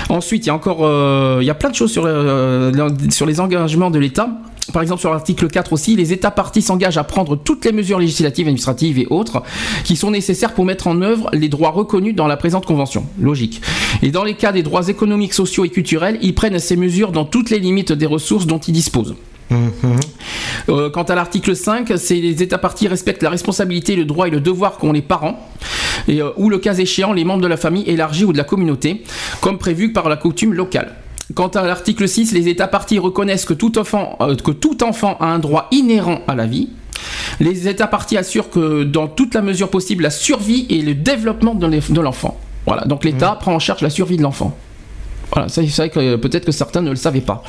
Ensuite, 0.10 0.46
il 0.46 0.48
y 0.48 0.50
a 0.50 0.56
encore 0.56 0.79
euh, 0.82 1.39
il 1.41 1.46
y 1.46 1.50
a 1.50 1.56
plein 1.56 1.70
de 1.70 1.75
choses 1.75 1.91
sur, 1.91 2.03
euh, 2.06 2.72
sur 3.10 3.25
les 3.25 3.39
engagements 3.39 3.91
de 3.91 4.00
l'État. 4.00 4.29
Par 4.72 4.82
exemple, 4.84 5.00
sur 5.00 5.12
l'article 5.12 5.48
4 5.48 5.74
aussi, 5.74 5.96
les 5.96 6.13
États 6.13 6.32
partis 6.32 6.62
s'engagent 6.62 6.98
à 6.98 7.03
prendre 7.03 7.36
toutes 7.36 7.65
les 7.65 7.72
mesures 7.72 8.00
législatives, 8.00 8.46
administratives 8.46 9.00
et 9.00 9.08
autres 9.10 9.41
qui 9.84 9.96
sont 9.96 10.12
nécessaires 10.12 10.53
pour 10.53 10.65
mettre 10.65 10.88
en 10.88 11.01
œuvre 11.01 11.29
les 11.34 11.50
droits 11.50 11.72
reconnus 11.72 12.15
dans 12.15 12.27
la 12.27 12.38
présente 12.38 12.65
convention. 12.65 13.06
Logique. 13.20 13.62
Et 14.03 14.12
dans 14.12 14.24
les 14.24 14.36
cas 14.36 14.51
des 14.51 14.63
droits 14.63 14.88
économiques, 14.88 15.34
sociaux 15.34 15.65
et 15.65 15.70
culturels, 15.70 16.20
ils 16.22 16.36
prennent 16.36 16.60
ces 16.60 16.75
mesures 16.75 17.12
dans 17.12 17.25
toutes 17.25 17.50
les 17.50 17.60
limites 17.60 17.91
des 17.91 18.06
ressources 18.06 18.46
dont 18.46 18.60
ils 18.60 18.74
disposent. 18.74 19.15
Euh, 20.70 20.89
quant 20.89 21.03
à 21.03 21.15
l'article 21.15 21.56
5, 21.56 21.94
c'est 21.98 22.15
les 22.15 22.44
États 22.44 22.58
partis 22.58 22.88
respectent 22.88 23.24
la 23.24 23.29
responsabilité, 23.29 23.96
le 23.96 24.06
droit 24.06 24.27
et 24.27 24.32
le 24.32 24.39
devoir 24.39 24.77
qu'ont 24.77 24.91
les 24.91 25.01
parents, 25.01 25.39
et, 26.08 26.22
euh, 26.22 26.29
ou 26.38 26.50
le 26.50 26.60
cas 26.60 26.75
échéant 26.75 27.13
les 27.13 27.24
membres 27.25 27.41
de 27.41 27.48
la 27.48 27.58
famille 27.58 27.84
élargie 27.89 28.25
ou 28.25 28.34
de 28.34 28.38
la 28.38 28.44
communauté, 28.44 29.03
comme 29.41 29.58
prévu 29.58 29.91
par 29.94 30.10
la 30.10 30.18
coutume 30.18 30.53
locale. 30.53 30.96
Quant 31.36 31.48
à 31.48 31.63
l'article 31.65 32.08
6, 32.08 32.32
les 32.34 32.48
États 32.48 32.68
partis 32.68 33.00
reconnaissent 33.00 33.46
que 33.46 33.53
tout, 33.53 33.77
enfant, 33.77 34.18
euh, 34.22 34.36
que 34.36 34.51
tout 34.51 34.84
enfant 34.84 35.18
a 35.20 35.27
un 35.27 35.39
droit 35.39 35.68
inhérent 35.72 36.22
à 36.27 36.36
la 36.36 36.46
vie. 36.46 36.70
Les 37.39 37.68
États 37.68 37.88
partis 37.88 38.18
assurent 38.18 38.50
que 38.50 38.84
dans 38.84 39.08
toute 39.08 39.34
la 39.34 39.41
mesure 39.41 39.70
possible, 39.70 40.03
la 40.03 40.10
survie 40.10 40.65
et 40.70 40.82
le 40.82 40.94
développement 40.96 41.56
de 41.56 41.65
l'enf- 41.68 41.91
de 41.91 42.01
l'enfant. 42.01 42.38
Voilà, 42.65 42.84
donc 42.86 43.03
l'État 43.06 43.38
prend 43.39 43.53
en 43.56 43.60
charge 43.60 43.82
la 43.82 43.89
survie 43.89 44.18
de 44.18 44.24
l'enfant. 44.24 44.56
Voilà, 45.31 45.48
c'est 45.50 45.65
vrai 45.65 45.89
que 45.89 46.00
euh, 46.00 46.17
peut-être 46.17 46.45
que 46.45 46.51
certains 46.51 46.81
ne 46.81 46.89
le 46.89 46.95
savaient 46.95 47.21
pas. 47.21 47.43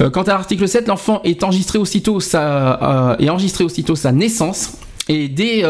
Euh, 0.00 0.10
quant 0.10 0.22
à 0.22 0.28
l'article 0.32 0.66
7, 0.66 0.88
l'enfant 0.88 1.20
est 1.24 1.42
enregistré 1.44 1.78
aussitôt 1.78 2.20
sa, 2.20 3.12
euh, 3.12 3.16
est 3.18 3.28
enregistré 3.28 3.64
aussitôt 3.64 3.96
sa 3.96 4.12
naissance. 4.12 4.72
Et 5.08 5.28
dès 5.28 5.62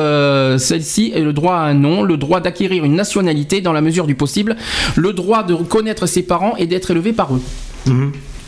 celle-ci, 0.58 1.14
le 1.16 1.32
droit 1.32 1.54
à 1.54 1.62
un 1.62 1.72
nom, 1.72 2.02
le 2.02 2.18
droit 2.18 2.40
d'acquérir 2.40 2.84
une 2.84 2.94
nationalité 2.94 3.62
dans 3.62 3.72
la 3.72 3.80
mesure 3.80 4.06
du 4.06 4.14
possible, 4.14 4.56
le 4.94 5.14
droit 5.14 5.42
de 5.42 5.54
connaître 5.54 6.04
ses 6.06 6.22
parents 6.22 6.54
et 6.58 6.66
d'être 6.66 6.90
élevé 6.90 7.14
par 7.14 7.34
eux. 7.34 7.40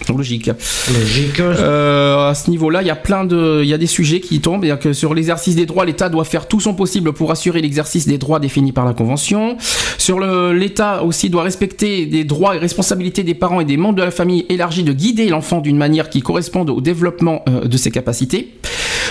Logique. 0.08 0.50
Logique. 0.92 1.40
Euh, 1.40 2.28
à 2.28 2.34
ce 2.34 2.50
niveau-là, 2.50 2.82
il 2.82 2.86
y 2.88 2.90
a 2.90 2.96
plein 2.96 3.24
de, 3.24 3.60
il 3.62 3.68
y 3.68 3.74
a 3.74 3.78
des 3.78 3.86
sujets 3.86 4.20
qui 4.20 4.40
tombent. 4.40 4.64
Que 4.78 4.92
sur 4.92 5.14
l'exercice 5.14 5.54
des 5.56 5.66
droits, 5.66 5.84
l'État 5.84 6.08
doit 6.08 6.24
faire 6.24 6.46
tout 6.48 6.60
son 6.60 6.74
possible 6.74 7.12
pour 7.12 7.30
assurer 7.30 7.60
l'exercice 7.62 8.06
des 8.06 8.18
droits 8.18 8.38
définis 8.40 8.72
par 8.72 8.84
la 8.84 8.92
Convention. 8.92 9.56
Sur 9.98 10.18
le, 10.18 10.52
l'État 10.52 11.02
aussi 11.04 11.30
doit 11.30 11.42
respecter 11.42 12.06
des 12.06 12.24
droits 12.24 12.54
et 12.56 12.58
responsabilités 12.58 13.22
des 13.22 13.34
parents 13.34 13.60
et 13.60 13.64
des 13.64 13.76
membres 13.76 13.96
de 13.96 14.02
la 14.02 14.10
famille 14.10 14.44
élargie 14.48 14.82
de 14.82 14.92
guider 14.92 15.28
l'enfant 15.28 15.60
d'une 15.60 15.76
manière 15.78 16.10
qui 16.10 16.20
corresponde 16.22 16.70
au 16.70 16.80
développement 16.80 17.42
euh, 17.48 17.64
de 17.66 17.76
ses 17.76 17.90
capacités. 17.90 18.54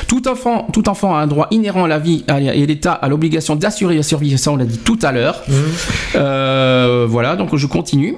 Tout 0.08 0.28
enfant, 0.28 0.68
tout 0.74 0.90
enfant 0.90 1.16
a 1.16 1.20
un 1.20 1.28
droit 1.28 1.48
inhérent 1.52 1.86
à 1.86 1.88
la 1.88 1.98
vie 2.00 2.24
à- 2.28 2.40
et 2.42 2.66
l'État 2.66 2.92
a 2.94 3.08
l'obligation 3.10 3.56
d'assurer 3.56 3.96
la 3.96 4.04
survie. 4.04 4.38
Ça, 4.38 4.52
on 4.52 4.58
l'a 4.58 4.66
dit 4.66 4.78
tout 4.80 5.00
à 5.02 5.12
l'heure. 5.12 5.42
Euh, 6.16 7.06
voilà, 7.10 7.36
donc 7.36 7.56
je 7.56 7.68
continue. 7.68 8.18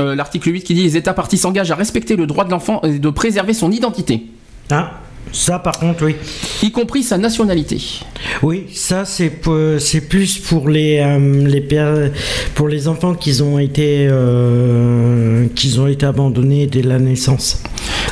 Euh, 0.00 0.14
L'article 0.14 0.52
8 0.52 0.62
qui 0.62 0.74
dit 0.74 0.82
les 0.82 0.96
États 0.96 1.14
partis 1.14 1.38
s'engagent 1.38 1.70
à 1.70 1.74
respecter 1.76 2.16
le 2.16 2.26
droit 2.26 2.44
de 2.44 2.50
l'enfant 2.50 2.80
et 2.82 2.98
de 2.98 3.10
préserver 3.10 3.52
son 3.54 3.70
identité, 3.70 4.22
Ah, 4.70 4.92
ça 5.32 5.58
par 5.58 5.78
contre, 5.78 6.04
oui. 6.06 6.16
y 6.62 6.70
compris 6.72 7.02
sa 7.02 7.18
nationalité. 7.18 7.78
Oui, 8.42 8.64
ça 8.74 9.04
c'est 9.04 9.30
plus 9.30 10.38
pour 10.38 10.68
les 10.68 10.98
euh, 10.98 11.46
les 11.46 11.66
pour 12.54 12.68
les 12.68 12.88
enfants 12.88 13.14
qui 13.14 13.40
ont 13.42 13.58
été 13.58 14.06
euh, 14.10 15.46
qui 15.54 15.78
ont 15.78 15.86
été 15.86 16.06
abandonnés 16.06 16.66
dès 16.66 16.82
la 16.82 16.98
naissance. 16.98 17.62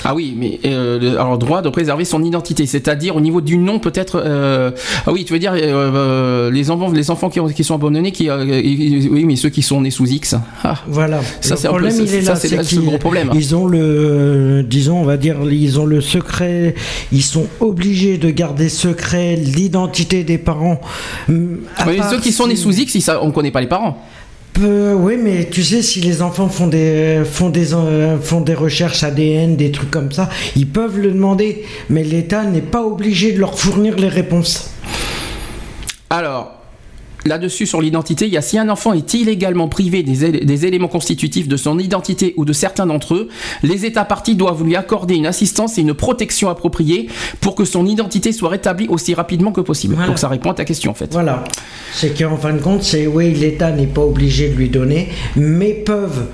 Ah 0.05 0.15
oui, 0.15 0.35
mais 0.37 0.61
euh, 0.65 1.15
alors 1.17 1.39
droit 1.39 1.63
de 1.63 1.69
préserver 1.69 2.05
son 2.05 2.23
identité, 2.23 2.67
c'est-à-dire 2.67 3.17
au 3.17 3.21
niveau 3.21 3.41
du 3.41 3.57
nom 3.59 3.79
peut-être. 3.79 4.23
euh, 4.25 4.71
ah 5.07 5.13
oui, 5.13 5.25
tu 5.25 5.33
veux 5.33 5.39
dire 5.39 5.53
euh, 5.55 5.59
euh, 5.63 6.51
les 6.51 6.71
enfants, 6.71 6.91
les 6.91 7.11
enfants 7.11 7.29
qui, 7.31 7.41
ont- 7.41 7.49
qui 7.49 7.65
sont 7.65 7.75
abandonnés, 7.75 8.13
qui, 8.13 8.31
oui, 8.31 9.25
mais 9.27 9.37
ceux 9.37 9.49
qui 9.51 9.63
sont 9.63 9.81
nés 9.81 9.91
sous 9.91 10.07
X. 10.07 10.35
Ah, 10.65 10.77
Voilà. 10.89 11.21
Ça, 11.41 11.57
c'est 11.57 11.67
un 11.67 11.71
peu- 11.73 11.79
problème, 11.79 11.91
ça, 11.93 12.03
il 12.03 12.15
est 12.15 12.23
ça, 12.23 12.33
là. 12.35 12.37
c'est 12.65 12.77
le 12.77 12.83
gros 12.83 12.99
problème. 12.99 13.31
Ils 13.35 13.55
ont 13.55 13.67
le, 13.67 14.63
disons, 14.69 14.99
on 15.01 15.05
va 15.05 15.17
dire, 15.17 15.37
ils 15.51 15.79
ont 15.81 15.87
le 15.87 16.01
secret. 16.01 16.75
Ils 17.13 17.23
sont 17.23 17.47
obligés 17.61 18.19
de 18.19 18.31
garder 18.31 18.69
secret 18.69 19.37
l'identité 19.37 20.25
des 20.25 20.39
parents. 20.39 20.81
À 21.77 21.87
mais 21.87 21.97
part 21.97 22.11
ceux 22.11 22.19
qui 22.21 22.33
sont 22.33 22.47
nés 22.47 22.57
sous 22.57 22.73
X, 22.79 22.95
ils 22.95 23.01
sa- 23.03 23.23
on 23.23 23.31
connaît 23.31 23.51
pas 23.51 23.61
les 23.61 23.67
parents. 23.67 23.99
Oui, 24.61 25.17
mais 25.23 25.49
tu 25.49 25.63
sais, 25.63 25.83
si 25.83 26.01
les 26.01 26.21
enfants 26.21 26.49
font 26.49 26.67
des, 26.67 27.23
font 27.25 27.49
des, 27.49 27.75
euh, 27.75 28.19
font 28.19 28.41
des 28.41 28.55
recherches 28.55 29.05
ADN, 29.05 29.55
des 29.55 29.71
trucs 29.71 29.91
comme 29.91 30.11
ça, 30.11 30.29
ils 30.57 30.67
peuvent 30.67 30.99
le 30.99 31.13
demander, 31.13 31.65
mais 31.89 32.03
l'État 32.03 32.45
n'est 32.45 32.61
pas 32.61 32.83
obligé 32.83 33.33
de 33.33 33.39
leur 33.39 33.57
fournir 33.57 33.97
les 33.97 34.09
réponses. 34.09 34.71
Alors, 36.11 36.58
là-dessus, 37.29 37.67
sur 37.67 37.81
l'identité, 37.81 38.27
il 38.27 38.33
y 38.33 38.37
a 38.37 38.43
si 38.43 38.59
un 38.59 38.69
enfant 38.69 38.93
est 38.93 39.15
illégalement 39.15 39.69
privé 39.69 40.03
des, 40.03 40.67
éléments 40.67 40.89
constitutifs 40.89 41.49
de 41.49 41.57
son 41.57 41.79
identité 41.79 42.35
ou 42.37 42.45
de 42.45 42.53
certains 42.53 42.87
d'entre 42.87 43.15
eux, 43.15 43.29
les 43.63 43.85
États 43.85 44.05
partis 44.05 44.35
doivent 44.35 44.65
lui 44.65 44.77
accorder 44.77 45.15
une 45.15 45.27
assistance 45.27 45.79
et 45.79 45.83
une 45.83 45.95
protection 45.95 46.49
appropriée 46.49 47.09
pour 47.41 47.55
que 47.55 47.65
son 47.65 47.87
identité 47.87 48.33
soit 48.33 48.49
rétablie 48.49 48.89
aussi 48.89 49.15
rapidement 49.15 49.53
que 49.53 49.61
possible. 49.61 49.95
Voilà. 49.95 50.09
Donc 50.09 50.19
ça 50.19 50.29
répond 50.29 50.51
à 50.51 50.55
ta 50.55 50.65
question 50.65 50.91
en 50.91 50.95
fait. 50.95 51.13
Voilà. 51.13 51.45
C'est 51.93 52.19
qu'en 52.19 52.37
fin 52.37 52.53
de 52.53 52.61
compte, 52.61 52.83
c'est 52.83 53.07
oui, 53.07 53.33
l'État 53.33 53.71
n'est 53.71 53.87
pas 53.87 54.03
obligé 54.03 54.49
de 54.49 54.55
lui 54.55 54.69
donner, 54.69 55.09
mais 55.37 55.73
peuvent, 55.73 56.27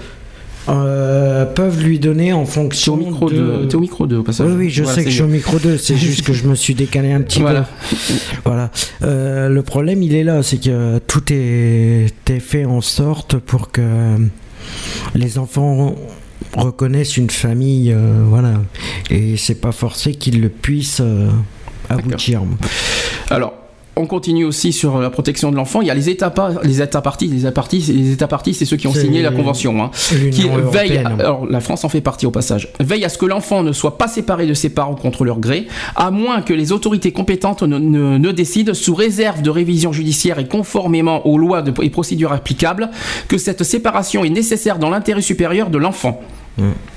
euh, 0.68 1.44
peuvent 1.44 1.82
lui 1.82 1.98
donner 1.98 2.32
en 2.32 2.44
T'es 2.44 2.50
au 2.50 2.52
fonction 2.52 2.96
micro 2.96 3.28
de. 3.30 3.36
de... 3.36 3.64
t'es 3.66 3.74
au 3.76 3.80
micro 3.80 4.06
de, 4.06 4.16
au 4.16 4.22
passage. 4.22 4.46
Oui, 4.48 4.54
oui, 4.56 4.70
je 4.70 4.82
Voilà, 4.82 4.94
sais 4.96 5.04
que 5.04 5.10
je 5.10 5.14
suis 5.14 5.22
au 5.22 5.26
micro 5.28 5.58
2, 5.58 5.76
c'est 5.76 5.96
juste 5.96 6.22
que 6.22 6.32
je 6.32 6.46
me 6.46 6.54
suis 6.54 6.74
décalé 6.74 7.12
un 7.12 7.20
petit 7.20 7.40
Voilà. 7.40 7.68
peu. 7.90 7.96
Voilà. 8.44 8.70
Euh, 9.02 9.48
le 9.48 9.62
problème, 9.62 10.02
il 10.02 10.14
est 10.14 10.24
là, 10.24 10.42
c'est 10.42 10.58
que 10.58 10.98
tout 11.06 11.32
est, 11.32 12.06
est 12.30 12.40
fait 12.40 12.64
en 12.64 12.80
sorte 12.80 13.36
pour 13.36 13.70
que 13.70 14.16
les 15.14 15.38
enfants 15.38 15.94
reconnaissent 16.56 17.16
une 17.16 17.30
famille, 17.30 17.92
euh, 17.92 18.22
voilà. 18.26 18.54
Et 19.10 19.36
c'est 19.36 19.60
pas 19.60 19.72
forcé 19.72 20.14
qu'ils 20.14 20.40
le 20.40 20.48
puissent 20.48 21.00
euh, 21.02 21.28
aboutir. 21.90 22.42
Alors, 23.30 23.52
on 23.96 24.06
continue 24.06 24.44
aussi 24.44 24.72
sur 24.72 24.98
la 24.98 25.08
protection 25.10 25.50
de 25.52 25.56
l'enfant. 25.56 25.80
Il 25.80 25.86
y 25.86 25.90
a 25.90 25.94
les 25.94 26.08
États, 26.10 26.30
pa- 26.30 26.52
les 26.62 26.80
États 26.82 27.00
partis, 27.00 27.28
les 27.28 27.40
États 27.40 27.52
partis, 27.52 27.78
les 27.78 28.12
États 28.12 28.26
partis, 28.26 28.52
c'est 28.54 28.64
ceux 28.64 28.76
qui 28.76 28.86
ont 28.88 28.92
signé 28.92 29.22
la 29.22 29.30
convention. 29.30 29.82
hein. 29.82 29.90
qui 30.30 30.42
veille, 30.42 30.50
européenne. 30.98 31.06
alors 31.20 31.46
la 31.46 31.60
France 31.60 31.84
en 31.84 31.88
fait 31.88 32.00
partie 32.00 32.26
au 32.26 32.30
passage, 32.30 32.68
veille 32.80 33.04
à 33.04 33.08
ce 33.08 33.18
que 33.18 33.26
l'enfant 33.26 33.62
ne 33.62 33.72
soit 33.72 33.96
pas 33.98 34.08
séparé 34.08 34.46
de 34.46 34.54
ses 34.54 34.68
parents 34.70 34.94
contre 34.96 35.24
leur 35.24 35.38
gré, 35.38 35.66
à 35.96 36.10
moins 36.10 36.42
que 36.42 36.52
les 36.52 36.72
autorités 36.72 37.12
compétentes 37.12 37.62
ne, 37.62 37.78
ne- 37.78 38.18
ne 38.18 38.32
décident, 38.32 38.74
sous 38.74 38.94
réserve 38.94 39.42
de 39.42 39.50
révision 39.50 39.92
judiciaire 39.92 40.38
et 40.38 40.48
conformément 40.48 41.26
aux 41.26 41.38
lois 41.38 41.62
de- 41.62 41.72
et 41.82 41.90
procédures 41.90 42.32
applicables, 42.32 42.90
que 43.28 43.38
cette 43.38 43.62
séparation 43.62 44.24
est 44.24 44.30
nécessaire 44.30 44.78
dans 44.78 44.90
l'intérêt 44.90 45.22
supérieur 45.22 45.70
de 45.70 45.78
l'enfant. 45.78 46.20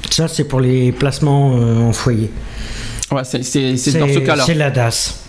Ça, 0.09 0.27
c'est 0.27 0.43
pour 0.47 0.59
les 0.61 0.91
placements 0.91 1.55
euh, 1.57 1.79
en 1.89 1.91
foyer. 1.93 2.29
Ouais, 3.11 3.21
c'est 3.23 3.39
dans 3.99 4.07
ce 4.07 4.19
cas-là, 4.19 4.43
C'est 4.45 4.53
la 4.53 4.69
DAS. 4.71 5.19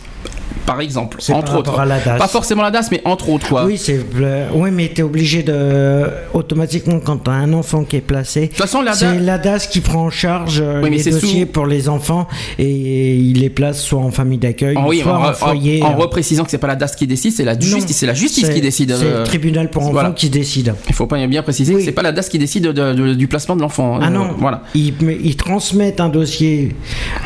Par 0.69 0.81
exemple, 0.83 1.17
C'est 1.21 1.33
entre 1.33 1.47
par 1.53 1.59
autres. 1.61 1.71
rapport 1.71 1.81
à 1.83 1.87
la 1.87 1.99
DAS. 1.99 2.19
Pas 2.19 2.29
forcément 2.29 2.63
la 2.63 2.71
DAS, 2.71 2.89
mais 2.93 3.01
entre 3.07 3.31
autres, 3.31 3.49
quoi. 3.49 3.65
Oui, 3.65 3.79
c'est 3.79 3.99
euh, 4.21 4.49
oui, 4.55 4.71
mais 4.71 4.91
tu 4.95 5.01
es 5.01 5.03
obligé 5.03 5.43
de 5.43 6.05
automatiquement 6.35 7.01
quand 7.01 7.17
tu 7.25 7.31
as 7.31 7.35
un 7.35 7.53
enfant 7.55 7.85
qui 7.85 7.97
est 7.97 8.01
placé. 8.03 8.43
De 8.43 8.47
toute 8.49 8.57
façon, 8.59 8.83
la 8.83 8.93
c'est 8.93 9.07
DAS 9.07 9.21
la 9.25 9.39
DAS 9.39 9.67
qui 9.67 9.81
prend 9.81 10.05
en 10.05 10.11
charge 10.11 10.61
euh, 10.61 10.83
Oui, 10.83 10.91
mais 10.91 10.97
les 10.99 11.03
c'est 11.03 11.11
dossiers 11.11 11.41
sous- 11.47 11.47
pour 11.53 11.67
les 11.67 11.89
enfants 11.89 12.27
et 12.59 13.17
il 13.17 13.41
les 13.41 13.49
place 13.51 13.81
soit 13.83 14.01
en 14.01 14.11
famille 14.11 14.39
d'accueil, 14.39 14.77
oui, 14.87 15.01
soit 15.01 15.13
en, 15.19 15.25
en, 15.25 15.29
en- 15.31 15.33
foyer. 15.33 15.83
en 15.83 15.93
euh, 15.93 15.97
reprécisant 15.97 16.45
que 16.45 16.51
c'est 16.51 16.59
pas 16.59 16.67
la 16.67 16.77
DAS 16.77 16.95
qui 16.97 17.07
décide, 17.07 17.33
c'est 17.33 17.45
la 17.45 17.55
non, 17.55 17.61
justice, 17.63 17.97
c'est 17.97 18.07
la 18.07 18.15
justice 18.15 18.47
c'est- 18.47 18.55
qui 18.55 18.61
décide. 18.61 18.95
C'est 18.99 19.05
euh, 19.07 19.19
le 19.21 19.25
tribunal 19.25 19.71
pour 19.71 19.83
enfants 19.83 19.93
voilà. 19.93 20.11
qui 20.11 20.29
décide. 20.29 20.75
Il 20.89 20.95
faut 20.95 21.07
pas 21.07 21.25
bien 21.27 21.43
préciser 21.43 21.73
Oui. 21.75 21.81
que 21.81 21.85
c'est 21.87 21.93
pas 21.93 22.03
la 22.03 22.13
DAS 22.13 22.29
qui 22.29 22.39
décide 22.39 22.65
de- 22.69 22.93
de- 22.93 23.15
du 23.15 23.27
placement 23.29 23.57
de 23.57 23.63
l'enfant. 23.63 23.99
Ah 24.03 24.07
Euh, 24.07 24.11
non, 24.11 24.29
Voilà. 24.39 24.63
ils, 24.75 24.93
transmettent 25.37 26.01
un 26.01 26.09
dossier 26.11 26.75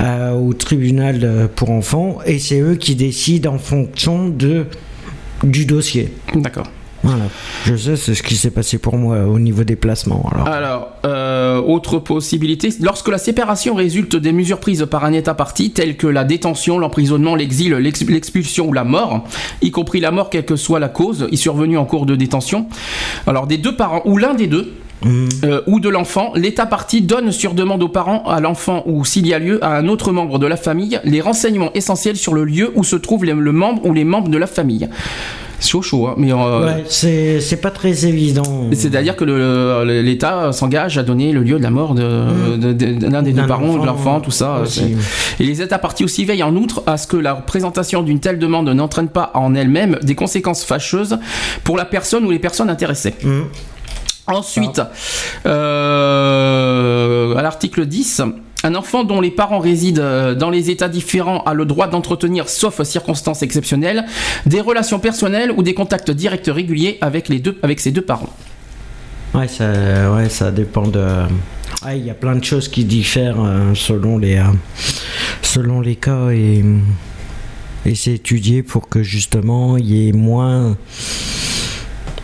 euh, 0.01 0.33
au 0.33 0.53
tribunal 0.53 1.49
pour 1.57 1.71
enfants 1.71 2.19
et 2.27 2.39
c'est 2.39 2.61
eux 2.61 2.77
qui 2.77 2.95
décident 2.95 3.32
en 3.47 3.59
fonction 3.59 4.29
de, 4.29 4.67
du 5.43 5.65
dossier. 5.67 6.13
D'accord. 6.35 6.67
Voilà. 7.05 7.25
Je 7.65 7.75
sais, 7.75 7.97
c'est 7.97 8.15
ce 8.15 8.23
qui 8.23 8.37
s'est 8.37 8.53
passé 8.53 8.79
pour 8.79 8.97
moi 8.97 9.25
au 9.25 9.41
niveau 9.41 9.65
des 9.65 9.75
placements. 9.75 10.31
Alors. 10.33 10.47
Alors, 10.49 10.89
euh, 11.05 11.61
autre 11.61 11.99
possibilité, 11.99 12.69
lorsque 12.81 13.09
la 13.09 13.19
séparation 13.19 13.75
résulte 13.75 14.15
des 14.15 14.31
mesures 14.31 14.61
prises 14.61 14.87
par 14.89 15.05
un 15.05 15.13
État 15.13 15.35
parti, 15.35 15.73
telles 15.73 15.97
que 15.97 16.07
la 16.07 16.23
détention, 16.23 16.79
l'emprisonnement, 16.79 17.35
l'exil, 17.35 17.73
l'ex- 17.75 18.09
l'expulsion 18.09 18.69
ou 18.69 18.73
la 18.73 18.85
mort, 18.85 19.25
y 19.63 19.73
compris 19.73 19.99
la 19.99 20.13
mort, 20.13 20.31
quelle 20.31 20.45
que 20.45 20.55
soit 20.55 20.79
la 20.79 20.89
cause, 20.89 21.27
y 21.33 21.37
survenue 21.37 21.77
en 21.77 21.87
cours 21.87 22.07
de 22.07 22.15
détention, 22.15 22.69
alors 23.27 23.49
des 23.49 23.59
deux 23.59 23.75
parents 23.75 24.03
ou 24.05 24.17
l'un 24.17 24.35
des 24.35 24.47
deux, 24.47 24.73
euh, 25.45 25.61
ou 25.67 25.81
de 25.81 25.89
l'enfant, 25.89 26.33
l'État 26.35 26.67
parti 26.67 27.01
donne 27.03 27.33
sur 27.33 27.55
demande 27.55 27.83
aux 27.83 27.89
parents, 27.89 28.23
à 28.29 28.41
l'enfant 28.41 28.83
ou 28.87 29.05
s'il 29.05 29.27
y 29.27 29.35
a 29.35 29.39
lieu, 29.39 29.63
à 29.65 29.77
un 29.77 29.89
autre 29.89 30.13
membre 30.13 30.39
de 30.39 30.47
la 30.47 30.57
famille, 30.57 31.01
les 31.05 31.21
renseignements 31.21 31.71
essentiels 31.75 32.17
sur 32.17 32.35
le 32.35 32.45
lieu 32.45 32.73
où 32.75 32.85
se 32.85 32.97
trouve 32.97 33.25
le, 33.25 33.33
le 33.35 33.53
membre 33.53 33.85
ou 33.87 33.93
les 33.93 34.05
membres 34.05 34.29
de 34.29 34.39
la 34.39 34.47
famille. 34.47 34.89
C'est 35.59 35.69
chaud, 35.71 35.83
chaud, 35.83 36.09
hein, 36.09 36.15
mais 36.17 36.33
euh, 36.33 36.65
Ouais, 36.67 36.85
c'est 36.89 37.61
pas 37.61 37.71
très 37.71 38.05
évident. 38.07 38.69
c'est-à-dire 38.73 39.15
que 39.15 39.25
l'État 39.85 40.51
s'engage 40.51 40.99
à 40.99 41.05
donner 41.05 41.31
le 41.31 41.43
lieu 41.45 41.57
de 41.59 41.63
la 41.63 41.71
mort 41.71 41.95
de, 41.95 42.57
de- 42.57 42.73
de- 42.73 43.09
d'un 43.09 43.23
des 43.23 43.31
deux 43.33 43.43
D'un 43.43 43.47
parents 43.47 43.69
ou 43.69 43.75
de 43.75 43.79
enfant, 43.83 43.85
l'enfant, 44.15 44.21
tout 44.21 44.33
ça. 44.33 44.63
c'est- 44.67 44.91
Et 45.39 45.45
les 45.45 45.63
États 45.63 45.79
partis 45.79 46.03
aussi 46.03 46.25
veillent 46.25 46.43
en 46.43 46.57
outre 46.57 46.83
à 46.89 46.97
ce 46.97 47.07
que 47.07 47.17
la 47.17 47.37
présentation 47.37 48.03
d'une 48.03 48.19
telle 48.19 48.41
demande 48.41 48.69
n'entraîne 48.71 49.07
pas 49.09 49.31
en 49.35 49.55
elle-même 49.55 49.99
des 50.03 50.17
conséquences 50.17 50.65
fâcheuses 50.65 51.19
pour 51.63 51.77
la 51.77 51.85
personne 51.85 52.25
ou 52.25 52.33
les 52.33 52.41
personnes 52.41 52.69
intéressées. 52.71 53.15
Mm. 53.23 53.43
Ensuite, 54.27 54.81
euh, 55.47 57.35
à 57.35 57.43
l'article 57.43 57.87
10, 57.87 58.23
un 58.63 58.75
enfant 58.77 59.03
dont 59.03 59.21
les 59.21 59.33
parents 59.33 59.59
résident 59.59 60.01
euh, 60.01 60.35
dans 60.35 60.51
les 60.51 60.71
États 60.71 60.89
différents 60.89 61.43
a 61.43 61.55
le 61.55 61.65
droit 61.65 61.89
d'entretenir, 61.89 62.49
sauf 62.49 62.83
circonstances 62.83 63.43
exceptionnelles, 63.43 64.05
des 64.47 64.61
relations 64.61 65.01
personnelles 65.01 65.51
ou 65.51 65.65
des 65.65 65.75
contacts 65.75 66.13
directs 66.13 66.47
réguliers 66.47 66.99
avec, 67.01 67.29
les 67.29 67.41
deux, 67.41 67.59
avec 67.63 67.81
ses 67.81 67.91
deux 67.91 68.03
parents. 68.03 68.31
Ouais, 69.35 69.49
ça, 69.49 70.13
ouais, 70.15 70.29
ça 70.29 70.53
dépend 70.53 70.87
de. 70.87 71.05
Il 71.91 72.05
y 72.05 72.11
a 72.11 72.15
plein 72.15 72.37
de 72.37 72.45
choses 72.45 72.69
qui 72.69 72.85
diffèrent 72.85 73.43
euh, 73.43 73.75
selon 73.75 74.19
les, 74.19 74.41
selon 75.43 75.81
les 75.81 75.97
cas 75.97 76.31
et, 76.31 76.63
et 77.85 77.95
c'est 77.97 78.13
étudié 78.13 78.63
pour 78.63 78.89
que 78.89 79.03
justement 79.03 79.77
il 79.77 79.87
y 79.87 80.09
ait 80.09 80.13
moins 80.13 80.77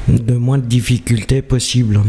de 0.08 0.34
moins 0.34 0.58
de 0.58 0.66
difficultés 0.66 1.42
possibles. 1.42 2.00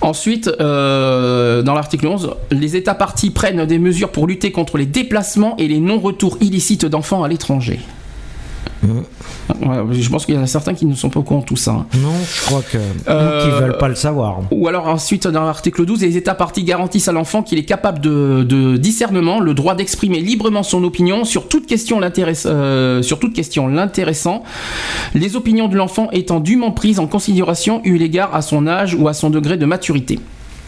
Ensuite, 0.00 0.50
euh, 0.60 1.62
dans 1.62 1.74
l'article 1.74 2.08
11, 2.08 2.34
les 2.50 2.76
États 2.76 2.94
partis 2.94 3.30
prennent 3.30 3.64
des 3.64 3.78
mesures 3.78 4.10
pour 4.10 4.26
lutter 4.26 4.50
contre 4.50 4.76
les 4.76 4.86
déplacements 4.86 5.56
et 5.58 5.68
les 5.68 5.78
non-retours 5.78 6.38
illicites 6.40 6.84
d'enfants 6.84 7.22
à 7.22 7.28
l'étranger. 7.28 7.78
Ouais, 9.64 9.76
je 9.92 10.08
pense 10.08 10.26
qu'il 10.26 10.34
y 10.34 10.38
en 10.38 10.42
a 10.42 10.46
certains 10.46 10.74
qui 10.74 10.86
ne 10.86 10.94
sont 10.94 11.08
pas 11.10 11.20
au 11.20 11.22
courant 11.22 11.40
de 11.40 11.44
tout 11.44 11.56
ça. 11.56 11.72
hein. 11.72 11.86
Non, 12.00 12.12
je 12.24 12.40
crois 12.46 12.62
que 12.62 12.78
Euh, 13.08 13.44
qui 13.44 13.60
veulent 13.60 13.78
pas 13.78 13.88
le 13.88 13.94
savoir. 13.94 14.40
Ou 14.50 14.66
alors 14.68 14.86
ensuite, 14.88 15.26
dans 15.28 15.44
l'article 15.44 15.84
12, 15.84 16.00
les 16.02 16.16
États 16.16 16.34
partis 16.34 16.64
garantissent 16.64 17.08
à 17.08 17.12
l'enfant 17.12 17.42
qu'il 17.42 17.58
est 17.58 17.64
capable 17.64 18.00
de, 18.00 18.42
de 18.48 18.76
discernement, 18.76 19.40
le 19.40 19.54
droit 19.54 19.74
d'exprimer 19.74 20.20
librement 20.20 20.62
son 20.62 20.82
opinion 20.84 21.24
sur 21.24 21.48
toute 21.48 21.66
question 21.66 22.00
l'intéresse- 22.00 22.46
euh, 22.46 23.02
sur 23.02 23.18
toute 23.18 23.34
question 23.34 23.68
l'intéressant, 23.68 24.42
les 25.14 25.36
opinions 25.36 25.68
de 25.68 25.76
l'enfant 25.76 26.08
étant 26.12 26.40
dûment 26.40 26.70
prises 26.72 26.98
en 26.98 27.06
considération 27.06 27.80
eu 27.84 27.96
l'égard 27.96 28.34
à 28.34 28.42
son 28.42 28.66
âge 28.66 28.94
ou 28.98 29.06
à 29.08 29.12
son 29.14 29.30
degré 29.30 29.56
de 29.56 29.66
maturité. 29.66 30.18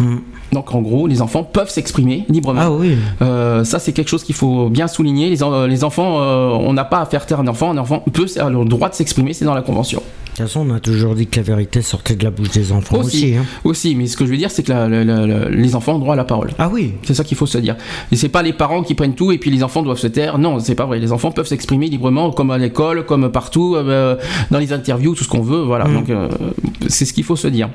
Mm. 0.00 0.16
Donc 0.52 0.74
en 0.74 0.82
gros, 0.82 1.06
les 1.06 1.20
enfants 1.22 1.42
peuvent 1.44 1.70
s'exprimer 1.70 2.24
librement. 2.28 2.60
Ah 2.62 2.70
oui. 2.72 2.96
Euh, 3.22 3.64
ça, 3.64 3.78
c'est 3.78 3.92
quelque 3.92 4.08
chose 4.08 4.22
qu'il 4.24 4.34
faut 4.34 4.68
bien 4.68 4.86
souligner. 4.88 5.30
Les, 5.30 5.42
en- 5.42 5.66
les 5.66 5.84
enfants, 5.84 6.20
euh, 6.20 6.48
on 6.50 6.72
n'a 6.72 6.84
pas 6.84 7.00
à 7.00 7.06
faire 7.06 7.26
taire 7.26 7.40
un 7.40 7.46
enfant. 7.48 7.70
Un 7.70 7.78
enfant 7.78 8.04
peut 8.12 8.26
a 8.38 8.48
le 8.50 8.64
droit 8.64 8.88
de 8.88 8.94
s'exprimer, 8.94 9.32
c'est 9.34 9.44
dans 9.44 9.54
la 9.54 9.62
convention. 9.62 10.00
De 10.00 10.38
toute 10.38 10.46
façon, 10.48 10.66
on 10.68 10.74
a 10.74 10.80
toujours 10.80 11.14
dit 11.14 11.28
que 11.28 11.36
la 11.36 11.42
vérité 11.44 11.80
sortait 11.80 12.16
de 12.16 12.24
la 12.24 12.32
bouche 12.32 12.50
des 12.50 12.72
enfants 12.72 12.96
aussi. 12.98 13.36
hein. 13.36 13.44
Aussi, 13.62 13.94
mais 13.94 14.08
ce 14.08 14.16
que 14.16 14.26
je 14.26 14.32
veux 14.32 14.36
dire, 14.36 14.50
c'est 14.50 14.64
que 14.64 14.72
la- 14.72 14.88
la- 14.88 15.04
la- 15.04 15.26
la- 15.28 15.48
les 15.48 15.76
enfants 15.76 15.94
ont 15.94 15.98
droit 16.00 16.14
à 16.14 16.16
la 16.16 16.24
parole. 16.24 16.50
Ah 16.58 16.68
oui. 16.72 16.94
C'est 17.04 17.14
ça 17.14 17.22
qu'il 17.22 17.36
faut 17.36 17.46
se 17.46 17.58
dire. 17.58 17.76
Et 18.10 18.16
c'est 18.16 18.28
pas 18.28 18.42
les 18.42 18.52
parents 18.52 18.82
qui 18.82 18.94
prennent 18.96 19.14
tout 19.14 19.30
et 19.30 19.38
puis 19.38 19.52
les 19.52 19.62
enfants 19.62 19.82
doivent 19.82 19.98
se 19.98 20.08
taire. 20.08 20.38
Non, 20.38 20.58
c'est 20.58 20.74
pas 20.74 20.86
vrai. 20.86 20.98
Les 20.98 21.12
enfants 21.12 21.30
peuvent 21.30 21.46
s'exprimer 21.46 21.86
librement, 21.88 22.32
comme 22.32 22.50
à 22.50 22.58
l'école, 22.58 23.06
comme 23.06 23.30
partout, 23.30 23.76
euh, 23.76 24.16
dans 24.50 24.58
les 24.58 24.72
interviews, 24.72 25.14
tout 25.14 25.22
ce 25.22 25.28
qu'on 25.28 25.40
veut. 25.42 25.62
Voilà. 25.62 25.84
Mm. 25.84 25.94
Donc 25.94 26.10
euh, 26.10 26.28
c'est 26.88 27.04
ce 27.04 27.12
qu'il 27.12 27.22
faut 27.24 27.36
se 27.36 27.46
dire. 27.46 27.68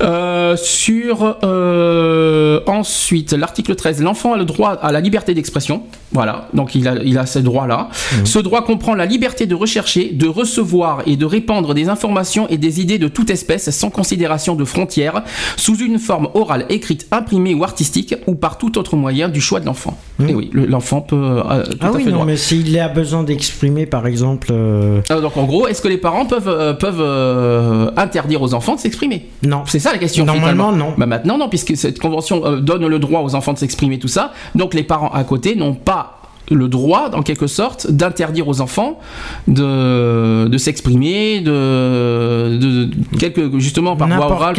Euh, 0.00 0.56
sur 0.56 1.36
euh, 1.42 2.60
ensuite 2.66 3.32
l'article 3.32 3.74
13, 3.74 4.02
l'enfant 4.02 4.32
a 4.34 4.36
le 4.36 4.44
droit 4.44 4.70
à 4.70 4.92
la 4.92 5.00
liberté 5.00 5.34
d'expression. 5.34 5.82
Voilà, 6.12 6.48
donc 6.54 6.74
il 6.74 6.86
a, 6.88 6.94
il 7.04 7.18
a 7.18 7.26
ce 7.26 7.38
droit-là. 7.38 7.88
Ce 8.24 8.38
droit 8.38 8.62
comprend 8.64 8.94
la 8.94 9.06
liberté 9.06 9.46
de 9.46 9.54
rechercher, 9.54 10.10
de 10.12 10.26
recevoir 10.28 11.02
et 11.06 11.16
de 11.16 11.26
répandre 11.26 11.74
des 11.74 11.88
informations 11.88 12.48
et 12.48 12.56
des 12.58 12.80
idées 12.80 12.98
de 12.98 13.08
toute 13.08 13.30
espèce 13.30 13.68
sans 13.70 13.90
considération 13.90 14.54
de 14.54 14.64
frontières, 14.64 15.22
sous 15.56 15.76
une 15.78 15.98
forme 15.98 16.28
orale, 16.34 16.64
écrite, 16.70 17.06
imprimée 17.10 17.54
ou 17.54 17.64
artistique, 17.64 18.14
ou 18.26 18.34
par 18.34 18.56
tout 18.58 18.78
autre 18.78 18.96
moyen 18.96 19.28
du 19.28 19.40
choix 19.40 19.60
de 19.60 19.66
l'enfant. 19.66 19.98
Et 20.26 20.34
oui, 20.34 20.48
le- 20.52 20.66
l'enfant 20.66 21.00
peut 21.00 21.16
euh, 21.16 21.64
tout 21.64 21.76
Ah 21.80 21.88
à 21.88 21.92
oui, 21.92 22.04
fait 22.04 22.10
non, 22.10 22.16
droit. 22.16 22.26
mais 22.26 22.36
s'il 22.36 22.78
a 22.78 22.88
besoin 22.88 23.22
d'exprimer, 23.22 23.86
par 23.86 24.06
exemple. 24.06 24.48
euh, 24.50 25.00
Euh, 25.10 25.20
donc 25.20 25.36
en 25.36 25.44
gros, 25.44 25.66
est-ce 25.68 25.82
que 25.82 25.88
les 25.88 25.98
parents 25.98 26.24
peuvent, 26.26 26.76
peuvent 26.78 27.92
interdire 27.96 28.42
aux 28.42 28.54
enfants 28.54 28.74
de 28.76 28.80
s'exprimer? 28.80 29.28
Non. 29.42 29.62
C'est 29.66 29.78
ça 29.78 29.87
la 29.92 29.98
question. 29.98 30.24
Normalement, 30.24 30.68
finalement. 30.70 30.90
non. 30.90 30.94
Bah 30.96 31.06
maintenant 31.06 31.38
non, 31.38 31.48
puisque 31.48 31.76
cette 31.76 31.98
convention 31.98 32.44
euh, 32.44 32.60
donne 32.60 32.86
le 32.86 32.98
droit 32.98 33.20
aux 33.20 33.34
enfants 33.34 33.52
de 33.52 33.58
s'exprimer 33.58 33.98
tout 33.98 34.08
ça. 34.08 34.32
Donc 34.54 34.74
les 34.74 34.82
parents 34.82 35.10
à 35.10 35.24
côté 35.24 35.54
n'ont 35.54 35.74
pas 35.74 36.17
le 36.50 36.68
droit, 36.68 37.10
en 37.14 37.22
quelque 37.22 37.46
sorte, 37.46 37.90
d'interdire 37.90 38.48
aux 38.48 38.60
enfants 38.60 38.98
de, 39.46 40.46
de 40.48 40.58
s'exprimer, 40.58 41.40
de, 41.40 42.88
quelque, 43.18 43.58
justement 43.58 43.96
par 43.96 44.08
voie 44.08 44.30
orale, 44.30 44.54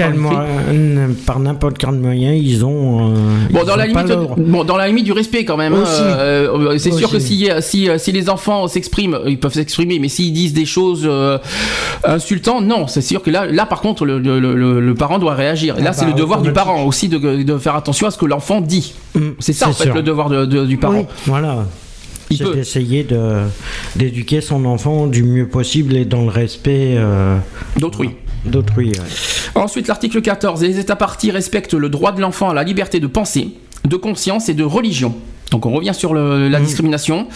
par 1.25 1.39
n'importe 1.39 1.77
quel 1.77 1.91
moyen, 1.93 2.33
ils 2.33 2.65
ont. 2.65 3.11
euh, 3.11 3.15
Bon 3.51 3.59
ils 3.63 3.65
dans, 3.67 3.75
la 3.75 3.83
ont 3.85 3.87
limite, 3.87 4.49
bon, 4.49 4.63
dans 4.63 4.77
la 4.77 4.87
limite 4.87 5.05
du 5.05 5.11
respect 5.11 5.45
quand 5.45 5.57
même. 5.57 5.73
hein, 5.73 5.83
euh, 5.97 6.77
c'est 6.77 6.91
sûr 6.91 7.09
que 7.09 7.19
si, 7.19 7.49
si, 7.61 7.87
si 7.97 8.11
les 8.11 8.29
enfants 8.29 8.67
s'expriment, 8.67 9.19
ils 9.27 9.39
peuvent 9.39 9.53
s'exprimer, 9.53 9.99
mais 9.99 10.09
s'ils 10.09 10.33
disent 10.33 10.53
des 10.53 10.65
choses 10.65 11.03
euh, 11.05 11.37
insultantes, 12.03 12.65
non. 12.65 12.87
C'est 12.87 13.01
sûr 13.01 13.21
que 13.21 13.29
là, 13.29 13.45
là 13.45 13.65
par 13.65 13.81
contre, 13.81 14.05
le, 14.05 14.19
le- 14.19 14.39
le- 14.39 14.79
le 14.79 14.95
parent 14.95 15.19
doit 15.19 15.33
réagir. 15.33 15.77
Et 15.77 15.81
là, 15.81 15.89
Ah 15.91 15.93
c'est 15.93 16.05
bah, 16.05 16.11
le 16.11 16.17
devoir 16.17 16.41
du 16.41 16.51
parent 16.51 16.83
aussi 16.83 17.09
de, 17.09 17.17
de 17.43 17.57
faire 17.57 17.75
attention 17.75 18.07
à 18.07 18.11
ce 18.11 18.17
que 18.17 18.25
l'enfant 18.25 18.61
dit. 18.61 18.93
Mm, 19.15 19.19
C'est 19.39 19.53
ça 19.53 19.69
en 19.69 19.73
fait 19.73 19.85
sûr. 19.85 19.95
le 19.95 20.01
devoir 20.03 20.29
de- 20.29 20.45
de- 20.45 20.65
du 20.65 20.77
parent. 20.77 20.93
Oui, 20.93 21.05
voilà. 21.25 21.65
Il 22.31 22.37
C'est 22.37 22.43
peut. 22.43 22.53
d'essayer 22.55 23.03
de, 23.03 23.41
d'éduquer 23.95 24.41
son 24.41 24.65
enfant 24.65 25.07
du 25.07 25.23
mieux 25.23 25.47
possible 25.47 25.95
et 25.95 26.05
dans 26.05 26.21
le 26.23 26.29
respect 26.29 26.95
euh, 26.97 27.37
D'autrui. 27.77 28.11
d'autrui. 28.45 28.89
ouais. 28.89 29.05
Ensuite, 29.55 29.87
l'article 29.87 30.21
14. 30.21 30.61
Les 30.61 30.77
États 30.79 30.95
partis 30.95 31.31
respectent 31.31 31.73
le 31.73 31.89
droit 31.89 32.11
de 32.11 32.21
l'enfant 32.21 32.49
à 32.49 32.53
la 32.53 32.63
liberté 32.63 32.99
de 32.99 33.07
pensée, 33.07 33.49
de 33.85 33.95
conscience 33.95 34.47
et 34.49 34.53
de 34.53 34.63
religion. 34.63 35.15
Donc 35.51 35.65
on 35.65 35.71
revient 35.71 35.95
sur 35.95 36.13
le- 36.13 36.47
la 36.47 36.59
Mm. 36.59 36.63
discrimination. 36.63 37.27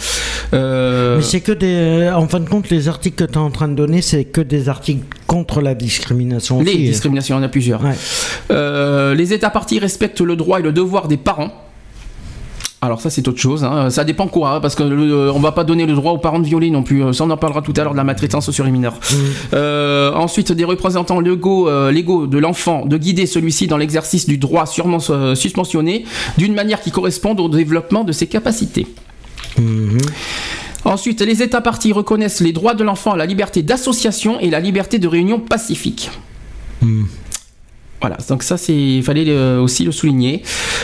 Euh, 0.52 1.16
Mais 1.16 1.22
c'est 1.22 1.40
que 1.40 1.50
des. 1.50 2.08
En 2.14 2.28
fin 2.28 2.38
de 2.38 2.48
compte, 2.48 2.70
les 2.70 2.86
articles 2.86 3.16
que 3.16 3.28
tu 3.28 3.34
es 3.34 3.38
en 3.42 3.50
train 3.50 3.66
de 3.66 3.74
donner, 3.74 4.02
c'est 4.02 4.24
que 4.24 4.40
des 4.40 4.68
articles 4.68 5.02
contre 5.26 5.60
la 5.60 5.74
discrimination. 5.74 6.60
les 6.62 6.70
aussi. 6.74 6.82
discriminations, 6.84 7.34
il 7.36 7.40
y 7.40 7.42
en 7.42 7.44
a 7.46 7.48
plusieurs. 7.48 7.82
Ouais. 7.82 7.94
Euh, 8.52 9.14
les 9.14 9.32
États 9.32 9.50
partis 9.50 9.80
respectent 9.80 10.20
le 10.20 10.36
droit 10.36 10.60
et 10.60 10.62
le 10.62 10.70
devoir 10.70 11.08
des 11.08 11.16
parents. 11.16 11.50
Alors 12.84 13.00
ça 13.00 13.10
c'est 13.10 13.26
autre 13.28 13.40
chose, 13.40 13.64
hein. 13.64 13.90
ça 13.90 14.04
dépend 14.04 14.26
quoi, 14.26 14.50
hein, 14.56 14.60
parce 14.60 14.74
que 14.74 14.82
le- 14.82 15.30
on 15.32 15.40
va 15.40 15.52
pas 15.52 15.64
donner 15.64 15.86
le 15.86 15.94
droit 15.94 16.12
aux 16.12 16.18
parents 16.18 16.38
de 16.38 16.46
violer 16.46 16.70
non 16.70 16.82
plus. 16.82 17.12
Ça 17.14 17.24
on 17.24 17.30
en 17.30 17.36
parlera 17.36 17.62
tout 17.62 17.72
à 17.76 17.82
l'heure 17.82 17.92
de 17.92 17.96
la 17.96 18.04
maltraitance 18.04 18.50
sur 18.50 18.64
les 18.64 18.70
mineurs. 18.70 18.98
Euh, 19.52 20.12
ensuite 20.14 20.52
des 20.52 20.64
représentants 20.64 21.20
légaux, 21.20 21.68
euh, 21.68 21.90
légaux 21.90 22.26
de 22.26 22.38
l'enfant 22.38 22.84
de 22.86 22.96
guider 22.96 23.26
celui-ci 23.26 23.66
dans 23.66 23.76
l'exercice 23.76 24.26
du 24.26 24.38
droit 24.38 24.66
sûrement 24.66 24.98
euh, 25.10 25.34
suspensionné 25.34 26.04
d'une 26.38 26.54
manière 26.54 26.80
qui 26.80 26.90
corresponde 26.90 27.40
au 27.40 27.48
développement 27.48 28.04
de 28.04 28.12
ses 28.12 28.26
capacités. 28.26 28.86
Mhm. 29.58 29.98
Ensuite, 30.84 31.22
les 31.22 31.42
États 31.42 31.62
partis 31.62 31.92
reconnaissent 31.92 32.40
les 32.40 32.52
droits 32.52 32.74
de 32.74 32.84
l'enfant 32.84 33.12
à 33.12 33.16
la 33.16 33.24
liberté 33.24 33.62
d'association 33.62 34.38
et 34.40 34.50
la 34.50 34.60
liberté 34.60 34.98
de 34.98 35.08
réunion 35.08 35.40
pacifique. 35.40 36.10
Hmm. 36.82 37.04
Voilà, 38.04 38.18
donc 38.28 38.42
ça, 38.42 38.58
c'est, 38.58 38.76
il 38.76 39.02
fallait 39.02 39.24
euh, 39.28 39.58
aussi 39.62 39.82
le 39.82 39.90
souligner. 39.90 40.42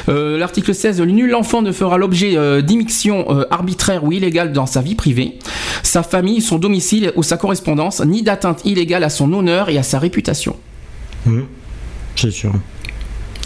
Euh, 0.09 0.39
L'article 0.39 0.75
16, 0.75 1.03
nul 1.03 1.35
enfant 1.35 1.61
ne 1.61 1.71
fera 1.71 1.99
l'objet 1.99 2.35
euh, 2.39 2.63
d'immixtion 2.63 3.27
euh, 3.29 3.45
arbitraire 3.51 4.05
ou 4.05 4.13
illégale 4.13 4.53
dans 4.55 4.65
sa 4.65 4.81
vie 4.81 4.95
privée, 4.95 5.35
sa 5.83 6.03
famille, 6.03 6.41
son 6.41 6.57
domicile 6.59 7.13
ou 7.17 7.23
sa 7.23 7.37
correspondance, 7.37 8.01
ni 8.07 8.23
d'atteinte 8.23 8.63
illégale 8.65 9.05
à 9.05 9.11
son 9.11 9.31
honneur 9.35 9.69
et 9.69 9.77
à 9.77 9.83
sa 9.83 9.99
réputation. 9.99 10.57
Mhm. 11.27 11.45
C'est 12.17 12.31
sûr. 12.31 12.53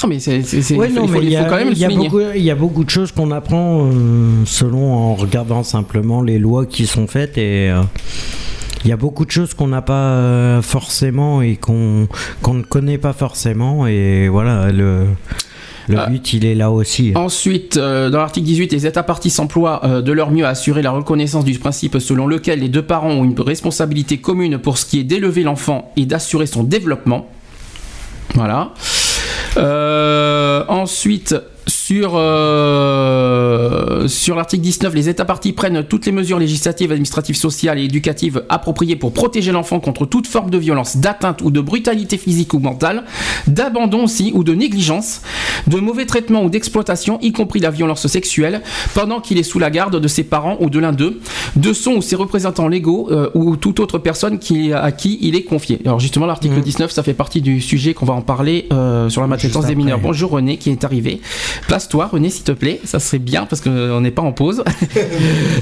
Mais 0.07 0.21
c'est, 0.21 0.43
c'est- 0.43 0.63
c'est- 0.63 0.77
Ouais, 0.77 0.89
il 0.89 0.95
faut, 0.95 1.01
non, 1.01 1.09
mais 1.09 1.19
il 1.19 1.25
il 1.25 1.33
y 1.33 1.37
faut 1.37 1.43
a- 1.43 1.49
quand 1.49 1.57
même 1.57 1.69
le 1.71 1.73
il 1.73 1.79
y 1.79 1.85
a 1.85 1.89
souligner. 1.89 2.09
beaucoup- 2.09 2.23
Il 2.37 2.43
y 2.45 2.51
a 2.53 2.55
beaucoup 2.55 2.85
de 2.85 2.91
choses 2.91 3.11
qu'on 3.11 3.33
apprend 3.33 3.89
euh, 3.91 3.91
selon 4.45 4.93
en 4.95 5.15
regardant 5.17 5.65
simplement 5.65 6.23
les 6.23 6.39
lois 6.39 6.65
qui 6.65 6.87
sont 6.87 7.09
faites 7.09 7.37
et 7.39 7.71
euh, 7.71 7.81
il 8.85 8.91
y 8.91 8.93
a 8.93 8.97
beaucoup 8.97 9.25
de 9.25 9.31
choses 9.31 9.55
qu'on 9.55 9.69
n'a 9.69 9.83
pas 9.83 10.13
euh, 10.15 10.63
forcément 10.63 11.41
et 11.43 11.57
qu'on 11.57 12.07
qu'on 12.43 12.55
ne 12.55 12.63
connaît 12.63 12.99
pas 12.99 13.13
forcément 13.13 13.87
et 13.87 14.29
voilà 14.29 14.71
le 14.73 15.07
le 15.89 15.99
Ah. 15.99 16.07
but 16.07 16.33
il 16.33 16.47
est 16.47 16.55
là 16.55 16.71
aussi. 16.71 17.13
Ensuite, 17.15 17.77
euh, 17.77 18.09
dans 18.09 18.19
l'article 18.19 18.47
18, 18.47 18.73
les 18.73 18.87
États 18.87 19.03
partis 19.03 19.29
s'emploient 19.29 19.85
euh, 19.85 20.01
de 20.01 20.13
leur 20.13 20.31
mieux 20.31 20.47
à 20.47 20.49
assurer 20.49 20.81
la 20.81 20.91
reconnaissance 20.91 21.45
du 21.45 21.59
principe 21.59 21.99
selon 21.99 22.27
lequel 22.27 22.61
les 22.61 22.71
deux 22.71 22.81
parents 22.83 23.11
ont 23.11 23.23
une 23.25 23.39
responsabilité 23.39 24.17
commune 24.17 24.57
pour 24.59 24.79
ce 24.79 24.87
qui 24.87 25.01
est 25.01 25.05
d'élever 25.05 25.43
l'enfant 25.43 25.93
et 25.97 26.07
d'assurer 26.07 26.47
son 26.47 26.63
développement. 26.65 27.29
Voilà. 28.35 28.73
Euh, 29.59 30.65
ensuite, 30.69 31.37
sur, 31.87 32.13
euh, 32.15 34.09
sur 34.09 34.37
l'article 34.37 34.63
19, 34.63 34.95
les 34.95 35.11
États 35.11 35.27
partis 35.27 35.53
prennent 35.53 35.85
toutes 35.85 36.07
les 36.07 36.13
mesures 36.13 36.39
législatives, 36.39 36.91
administratives, 36.91 37.37
sociales 37.37 37.79
et 37.79 37.85
éducatives 37.85 38.43
appropriées 38.49 38.97
pour 38.97 39.13
protéger 39.13 39.53
l'enfant 39.53 39.81
contre 39.81 40.07
toute 40.07 40.27
forme 40.27 40.49
de 40.49 40.57
violence, 40.57 40.97
d'atteinte 40.97 41.43
ou 41.43 41.51
de 41.51 41.61
brutalité 41.61 42.17
physique 42.17 42.55
ou 42.55 42.59
mentale, 42.59 43.05
d'abandon 43.49 44.05
aussi 44.05 44.33
ou 44.35 44.45
de 44.45 44.55
négligence, 44.55 45.21
de 45.67 45.79
mauvais 45.79 46.07
traitement 46.07 46.43
ou 46.43 46.49
d'exploitation, 46.49 47.19
y 47.21 47.33
compris 47.33 47.61
la 47.61 47.71
violence 47.71 48.07
sexuelle, 48.07 48.63
pendant 48.95 49.21
qu'il 49.21 49.37
est 49.37 49.43
sous 49.43 49.59
la 49.59 49.69
garde 49.69 50.01
de 50.01 50.09
ses 50.09 50.25
parents 50.25 50.57
ou 50.61 50.71
de 50.71 50.79
l'un 50.79 50.93
d'eux, 50.93 51.21
de 51.57 51.75
son 51.75 51.97
ou 51.97 52.03
ses 52.03 52.17
représentants 52.17 52.69
légaux 52.69 53.09
euh, 53.11 53.29
ou 53.35 53.57
toute 53.57 53.79
autre 53.79 53.99
personne 53.99 54.39
qui, 54.39 54.73
à 54.73 54.91
qui 54.91 55.19
il 55.21 55.37
est 55.37 55.45
confié. 55.45 55.83
Alors 55.85 56.01
justement, 56.01 56.25
l'article 56.25 56.63
19, 56.63 56.91
ça 56.91 57.03
fait 57.03 57.13
partie 57.13 57.43
du 57.43 57.61
sujet 57.61 57.93
qu'on 57.93 58.07
va 58.07 58.15
en 58.15 58.23
parler 58.23 58.69
euh, 58.73 59.11
sur 59.11 59.21
la 59.21 59.27
maltraitance 59.27 59.67
des 59.67 59.75
mineurs. 59.75 59.99
Bonjour 59.99 60.31
René 60.31 60.57
qui 60.57 60.71
est 60.71 60.83
arrivé. 60.83 61.21
Place-toi 61.75 62.07
René 62.07 62.31
s'il 62.31 62.45
te 62.45 62.53
plaît, 62.53 62.81
ça 62.85 63.01
serait 63.01 63.19
bien 63.19 63.47
parce 63.47 63.61
qu'on 63.61 64.01
n'est 64.01 64.13
pas 64.13 64.23
en 64.23 64.31
pause. 64.31 64.63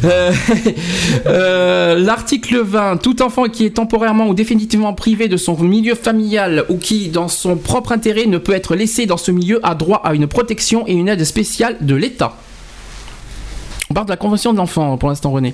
Euh, 0.04 0.32
euh, 1.26 1.98
L'article 1.98 2.58
20, 2.58 2.96
tout 2.98 3.22
enfant 3.22 3.44
qui 3.44 3.64
est 3.64 3.70
temporairement 3.70 4.26
ou 4.26 4.34
définitivement 4.34 4.94
privé 4.94 5.28
de 5.28 5.36
son 5.36 5.56
milieu 5.56 5.94
familial 5.94 6.64
ou 6.68 6.76
qui, 6.76 7.08
dans 7.08 7.28
son 7.28 7.56
propre 7.56 7.92
intérêt, 7.92 8.26
ne 8.26 8.38
peut 8.38 8.52
être 8.52 8.74
laissé 8.74 9.06
dans 9.06 9.16
ce 9.16 9.30
milieu 9.30 9.60
a 9.62 9.74
droit 9.74 10.02
à 10.04 10.14
une 10.14 10.26
protection 10.26 10.84
et 10.88 10.92
une 10.92 11.08
aide 11.08 11.24
spéciale 11.24 11.76
de 11.80 11.94
l'État. 11.94 12.36
On 13.92 13.94
parle 13.94 14.06
de 14.06 14.12
la 14.12 14.16
Convention 14.16 14.54
de 14.54 14.56
l'enfant 14.56 14.96
pour 14.96 15.10
l'instant, 15.10 15.30
René. 15.32 15.52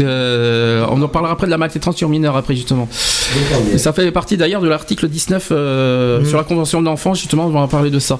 Euh, 0.00 0.86
on 0.90 1.02
en 1.02 1.08
parlera 1.08 1.34
après 1.34 1.46
de 1.46 1.50
la 1.50 1.58
maltraitance 1.58 1.94
sur 1.94 2.08
mineurs, 2.08 2.34
après, 2.34 2.56
justement. 2.56 2.88
Et 3.74 3.76
ça 3.76 3.92
fait 3.92 4.10
partie 4.12 4.38
d'ailleurs 4.38 4.62
de 4.62 4.68
l'article 4.68 5.06
19 5.08 5.48
euh, 5.52 6.24
sur 6.24 6.38
la 6.38 6.44
Convention 6.44 6.80
de 6.80 6.86
l'enfant, 6.86 7.12
justement, 7.12 7.44
on 7.44 7.50
va 7.50 7.60
en 7.60 7.68
parler 7.68 7.90
de 7.90 7.98
ça. 7.98 8.18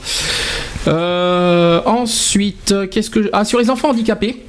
Euh, 0.89 1.81
ensuite, 1.87 2.75
qu'est-ce 2.91 3.09
que. 3.09 3.23
je- 3.23 3.29
Ah, 3.33 3.47
sur 3.47 3.59
les 3.59 3.71
enfants 3.71 3.89
handicapés. 3.89 4.45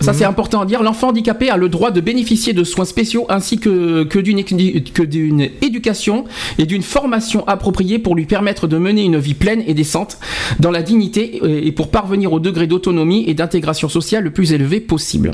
Ça 0.00 0.12
c'est 0.12 0.24
important 0.24 0.60
à 0.60 0.66
dire. 0.66 0.82
L'enfant 0.82 1.08
handicapé 1.08 1.48
a 1.50 1.56
le 1.56 1.68
droit 1.68 1.90
de 1.90 2.00
bénéficier 2.00 2.52
de 2.52 2.64
soins 2.64 2.84
spéciaux 2.84 3.26
ainsi 3.28 3.58
que, 3.58 4.04
d'une 4.20 5.48
éducation 5.62 6.24
et 6.58 6.66
d'une 6.66 6.82
formation 6.82 7.46
appropriée 7.46 7.98
pour 7.98 8.14
lui 8.14 8.26
permettre 8.26 8.66
de 8.66 8.78
mener 8.78 9.02
une 9.02 9.18
vie 9.18 9.34
pleine 9.34 9.62
et 9.66 9.74
décente 9.74 10.18
dans 10.60 10.70
la 10.70 10.82
dignité 10.82 11.40
et 11.66 11.72
pour 11.72 11.90
parvenir 11.90 12.32
au 12.32 12.40
degré 12.40 12.66
d'autonomie 12.66 13.24
et 13.26 13.34
d'intégration 13.34 13.88
sociale 13.88 14.24
le 14.24 14.30
plus 14.30 14.52
élevé 14.52 14.80
possible. 14.80 15.32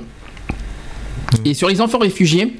Et 1.44 1.53
sur 1.53 1.68
les 1.68 1.83
enfants 1.83 1.98
réfugiés, 1.98 2.55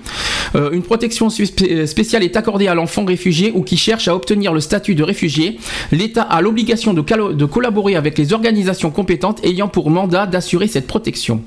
euh, 0.55 0.71
une 0.73 0.83
protection 0.83 1.31
spé- 1.31 1.87
spéciale 1.87 2.23
est 2.23 2.37
accordée 2.37 2.69
à 2.69 2.75
l'enfant 2.75 3.05
réfugié 3.05 3.51
ou 3.55 3.63
qui 3.63 3.79
cherche 3.79 4.09
à 4.09 4.15
obtenir 4.15 4.53
le 4.53 4.61
statut 4.61 4.95
de 4.95 5.03
réfugié. 5.03 5.59
L'État 5.91 6.23
a 6.23 6.43
l'obligation 6.43 6.93
de 6.93 7.45
collaborer 7.47 7.97
avec 7.97 8.19
les 8.19 8.35
organisations 8.35 8.91
compétentes 8.91 9.41
ayant 9.43 9.69
pour 9.69 9.89
mandat 9.91 10.27
d'assurer 10.27 10.67
cette 10.67 10.87
protection. 10.87 11.43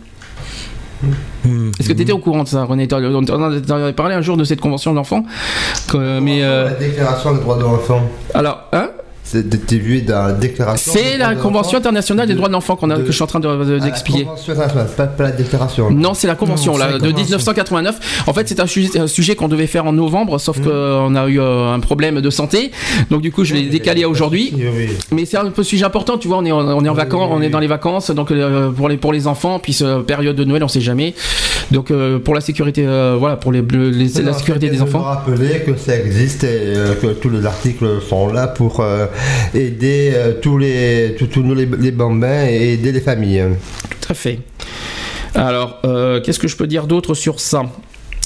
Mhm. 1.03 1.71
Est-ce 1.79 1.87
que 1.87 1.93
tu 1.93 2.01
étais 2.03 2.11
au 2.11 2.19
courant 2.19 2.43
de 2.43 2.47
ça, 2.47 2.63
René? 2.63 2.87
On 2.91 2.95
en 3.15 3.43
avait 3.73 3.93
parlé 3.93 4.13
un 4.15 4.21
jour 4.21 4.37
de 4.37 4.43
cette 4.43 4.61
convention 4.61 4.91
de 4.91 4.97
l'enfant? 4.97 5.25
mais 5.93 6.43
euh, 6.43 6.65
La 6.65 6.71
déclaration 6.75 7.33
des 7.33 7.39
droits 7.41 7.57
de 7.57 7.63
l'enfant? 7.63 8.01
alors, 8.33 8.65
hein? 8.71 8.90
C'est 9.31 10.07
la 10.07 10.31
déclaration. 10.33 10.91
c'est 10.93 11.17
Convention 11.41 11.77
internationale 11.77 12.27
des 12.27 12.33
droits 12.35 12.47
de 12.49 12.53
l'enfant 12.53 12.75
qu'on 12.75 12.89
a- 12.89 12.97
de- 12.97 13.01
que 13.03 13.07
je 13.07 13.13
suis 13.13 13.23
en 13.23 13.27
train 13.27 13.39
de- 13.39 13.47
de- 13.63 13.77
Ah, 13.81 13.83
d'expliquer. 13.85 14.25
Pas, 14.97 15.07
pas 15.07 15.23
la 15.23 15.31
déclaration. 15.31 15.89
Non, 15.91 16.13
c'est 16.13 16.27
la 16.27 16.35
convention 16.35 16.73
Non, 16.73 16.77
là, 16.77 16.85
c'est 16.87 16.91
la 16.93 16.97
de 16.99 17.03
convention. 17.11 17.23
1989. 17.23 18.23
En 18.27 18.33
fait, 18.33 18.47
c'est 18.47 18.59
un 18.59 18.67
sujet, 19.07 19.35
qu'on 19.35 19.47
devait 19.47 19.67
faire 19.67 19.85
en 19.85 19.93
novembre, 19.93 20.37
sauf 20.39 20.59
qu'on 20.61 21.15
a 21.15 21.27
eu 21.27 21.39
euh, 21.39 21.73
un 21.73 21.79
problème 21.79 22.21
de 22.21 22.29
santé. 22.29 22.71
Donc 23.09 23.21
du 23.21 23.31
coup, 23.31 23.43
je 23.43 23.53
l'ai 23.53 23.63
décalé 23.67 24.03
à 24.03 24.09
aujourd'hui. 24.09 24.51
Oui, 24.55 24.63
oui. 24.75 24.89
Mais 25.11 25.25
c'est 25.25 25.37
un 25.37 25.45
peu 25.49 25.63
sujet 25.63 25.85
important, 25.85 26.17
tu 26.17 26.27
vois, 26.27 26.37
on 26.37 26.45
est 26.45 26.51
on 26.51 26.83
est 26.85 26.89
en 26.89 26.93
vacances, 26.93 27.29
on 27.31 27.41
est 27.41 27.49
dans 27.49 27.59
les 27.59 27.67
vacances, 27.67 28.11
donc 28.11 28.31
euh, 28.31 28.69
pour 28.71 28.89
les 28.89 28.97
pour 28.97 29.13
les 29.13 29.27
enfants, 29.27 29.59
puis 29.59 29.77
période 30.05 30.35
de 30.35 30.43
Noël, 30.43 30.63
on 30.63 30.67
sait 30.67 30.81
jamais. 30.81 31.13
Donc 31.71 31.89
euh, 31.91 32.19
pour 32.19 32.35
la 32.35 32.41
sécurité, 32.41 32.85
voilà, 33.17 33.35
pour 33.37 33.51
les, 33.51 33.61
la 33.61 34.33
sécurité 34.33 34.69
des 34.69 34.77
de 34.77 34.81
enfants. 34.81 34.99
rappeler 35.01 35.61
que 35.65 35.75
ça 35.77 35.95
existe 35.95 36.43
et 36.43 36.73
que 37.01 37.07
tous 37.13 37.29
les 37.29 37.45
articles 37.45 37.85
sont 38.07 38.27
là 38.27 38.47
pour 38.47 38.83
aider 39.53 40.11
euh, 40.13 40.33
tous 40.41 40.57
les 40.57 41.15
tous, 41.17 41.27
tous 41.27 41.53
les, 41.53 41.65
les 41.65 41.91
bambins 41.91 42.45
et 42.47 42.73
aider 42.73 42.91
les 42.91 43.01
familles. 43.01 43.43
Tout 44.01 44.11
à 44.11 44.13
fait. 44.13 44.39
Alors, 45.35 45.79
euh, 45.85 46.19
qu'est-ce 46.21 46.39
que 46.39 46.47
je 46.47 46.57
peux 46.57 46.67
dire 46.67 46.87
d'autre 46.87 47.13
sur 47.13 47.39
ça? 47.39 47.63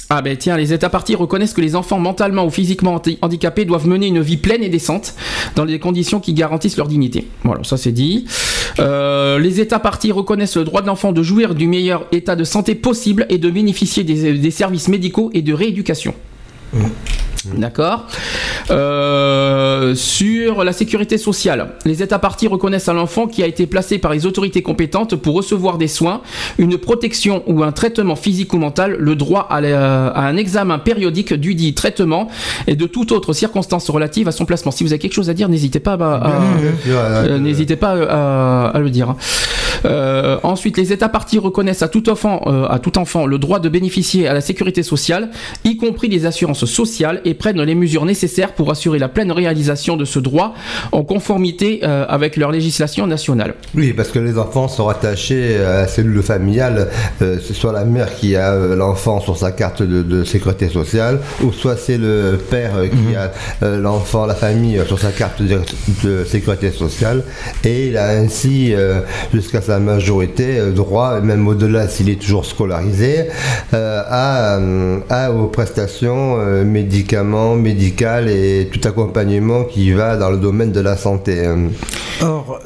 Ah 0.08 0.22
ben 0.22 0.38
tiens, 0.38 0.56
les 0.56 0.72
États 0.72 0.90
partis 0.90 1.16
reconnaissent 1.16 1.56
que 1.56 1.62
les 1.62 1.76
enfants 1.76 1.98
mentalement 2.00 2.46
ou 2.46 2.52
physiquement 2.52 2.96
handi- 2.96 3.18
handicapés 3.24 3.66
doivent 3.66 3.88
mener 3.88 4.06
une 4.06 4.22
vie 4.22 4.38
pleine 4.38 4.62
et 4.62 4.70
décente 4.70 5.16
dans 5.56 5.66
des 5.66 5.80
conditions 5.80 6.20
qui 6.20 6.34
garantissent 6.34 6.78
leur 6.78 6.88
dignité. 6.88 7.28
Voilà, 7.44 7.64
ça 7.64 7.76
c'est 7.76 7.92
dit. 7.92 8.26
Euh, 8.78 9.40
les 9.40 9.60
États 9.60 9.80
partis 9.80 10.12
reconnaissent 10.12 10.58
le 10.58 10.64
droit 10.64 10.84
de 10.84 10.88
l'enfant 10.88 11.12
de 11.12 11.24
jouir 11.24 11.56
du 11.56 11.68
meilleur 11.68 12.06
état 12.12 12.36
de 12.36 12.44
santé 12.44 12.76
possible 12.76 13.26
et 13.30 13.40
de 13.40 13.50
bénéficier 13.50 14.04
des, 14.04 14.34
des 14.34 14.52
services 14.52 14.90
médicaux 14.90 15.32
et 15.34 15.42
de 15.42 15.54
rééducation. 15.54 16.14
D'accord? 17.58 18.06
Euh, 18.72 19.94
sur 19.96 20.64
la 20.64 20.74
sécurité 20.74 21.18
sociale, 21.18 21.70
les 21.86 22.02
États 22.02 22.20
partis 22.20 22.48
reconnaissent 22.48 22.90
à 22.90 22.94
l'enfant 22.94 23.28
qui 23.28 23.44
a 23.44 23.48
été 23.48 23.68
placé 23.68 23.98
par 24.00 24.12
les 24.14 24.26
autorités 24.26 24.62
compétentes 24.62 25.16
pour 25.16 25.36
recevoir 25.36 25.78
des 25.78 25.88
soins, 25.88 26.22
une 26.58 26.78
protection 26.78 27.44
ou 27.48 27.64
un 27.64 27.72
traitement 27.72 28.16
physique 28.16 28.54
ou 28.54 28.58
mental, 28.58 28.96
le 29.00 29.16
droit 29.16 29.48
à, 29.50 29.62
la- 29.62 30.08
à 30.08 30.22
un 30.28 30.38
examen 30.38 30.80
périodique 30.80 31.34
du 31.34 31.54
dit 31.56 31.74
traitement 31.74 32.28
et 32.68 32.76
de 32.76 32.86
toute 32.86 33.12
autre 33.12 33.34
circonstance 33.34 33.90
relative 33.90 34.28
à 34.28 34.32
son 34.32 34.46
placement. 34.46 34.72
Si 34.72 34.84
vous 34.84 34.92
avez 34.94 35.00
quelque 35.00 35.14
chose 35.14 35.30
à 35.30 35.34
dire, 35.34 35.50
n'hésitez 35.50 35.80
pas 35.80 35.94
à, 35.94 36.16
à- 36.16 36.32
euh, 36.32 36.72
euh, 37.28 37.40
N'hésitez 37.40 37.76
pas 37.76 37.92
à, 38.10 38.68
à 38.70 38.80
le 38.80 38.90
dire. 38.90 39.16
Euh, 39.84 40.38
ensuite, 40.44 40.78
les 40.78 40.94
États 40.94 41.10
partis 41.10 41.40
reconnaissent 41.40 41.82
à 41.82 41.88
tout 41.88 42.10
enfant, 42.10 42.42
euh, 42.48 42.68
à 42.68 42.80
tout 42.80 42.98
enfant, 42.98 43.26
le 43.26 43.38
droit 43.38 43.60
de 43.60 43.70
bénéficier 43.70 44.28
à 44.28 44.34
la 44.34 44.42
sécurité 44.42 44.84
sociale, 44.84 45.30
y 45.64 45.78
compris 45.78 46.08
les 46.08 46.26
assurances 46.26 46.66
sociales, 46.66 47.22
et 47.26 47.34
prennent 47.34 47.62
les 47.62 47.76
mesures 47.76 48.06
nécessaires 48.06 48.54
pour 48.54 48.72
assurer 48.72 49.00
la 49.00 49.10
pleine 49.10 49.32
réalisation 49.32 49.98
de 49.98 50.06
ce 50.06 50.20
droit 50.20 50.54
en 50.92 51.04
conformité 51.04 51.82
euh, 51.84 52.06
avec 52.08 52.38
leur 52.38 52.52
législation 52.52 53.08
nationale. 53.08 53.56
Oui, 53.74 53.94
parce 53.94 54.10
que 54.10 54.20
les 54.20 54.38
enfants 54.38 54.68
sont 54.68 54.86
rattachés 54.86 55.58
à 55.58 55.82
la 55.82 55.88
cellule 55.88 56.22
familiale. 56.22 56.90
C'est 57.20 57.54
soit 57.54 57.74
la 57.74 57.86
mère 57.86 58.16
qui 58.16 58.36
a 58.36 58.56
l'enfant 58.56 59.20
sur 59.20 59.38
sa 59.38 59.52
carte 59.52 59.82
de, 59.82 60.04
de 60.04 60.24
sécurité 60.24 60.70
sociale, 60.70 61.20
ou 61.44 61.52
soit 61.52 61.78
c'est 61.78 61.98
le 61.98 62.38
père 62.50 62.72
qui 62.90 63.16
a 63.16 63.32
euh, 63.64 63.80
l'enfant, 63.80 64.26
la 64.26 64.36
famille 64.36 64.80
sur 64.88 65.00
sa 65.00 65.12
carte 65.12 65.42
de, 65.42 65.60
de 66.04 66.24
sécurité 66.24 66.72
sociale. 66.72 67.24
Et 67.64 67.88
il 67.88 67.98
a 67.98 68.10
ainsi, 68.10 68.74
jusqu'à 69.34 69.62
sa 69.66 69.80
majorité, 69.80 70.60
euh, 70.60 70.72
droit, 70.72 71.20
même 71.22 71.48
au-delà 71.48 71.88
s'il 71.88 72.10
est 72.10 72.22
toujours 72.22 72.46
scolarisé, 72.46 73.28
euh, 73.74 74.02
à, 74.08 74.58
euh, 74.58 75.00
à- 75.10 75.32
aux 75.32 75.48
prestations 75.48 76.38
médicaments, 76.64 77.56
médicales 77.56 78.30
et 78.30 78.70
tout 78.72 78.86
accompagnement 78.88 79.64
qui 79.64 79.92
va 79.92 80.18
dans 80.18 80.30
le 80.30 80.38
domaine 80.38 80.72
de 80.72 80.80
la 80.82 80.96
santé. 80.98 81.48
Or, 82.22 82.60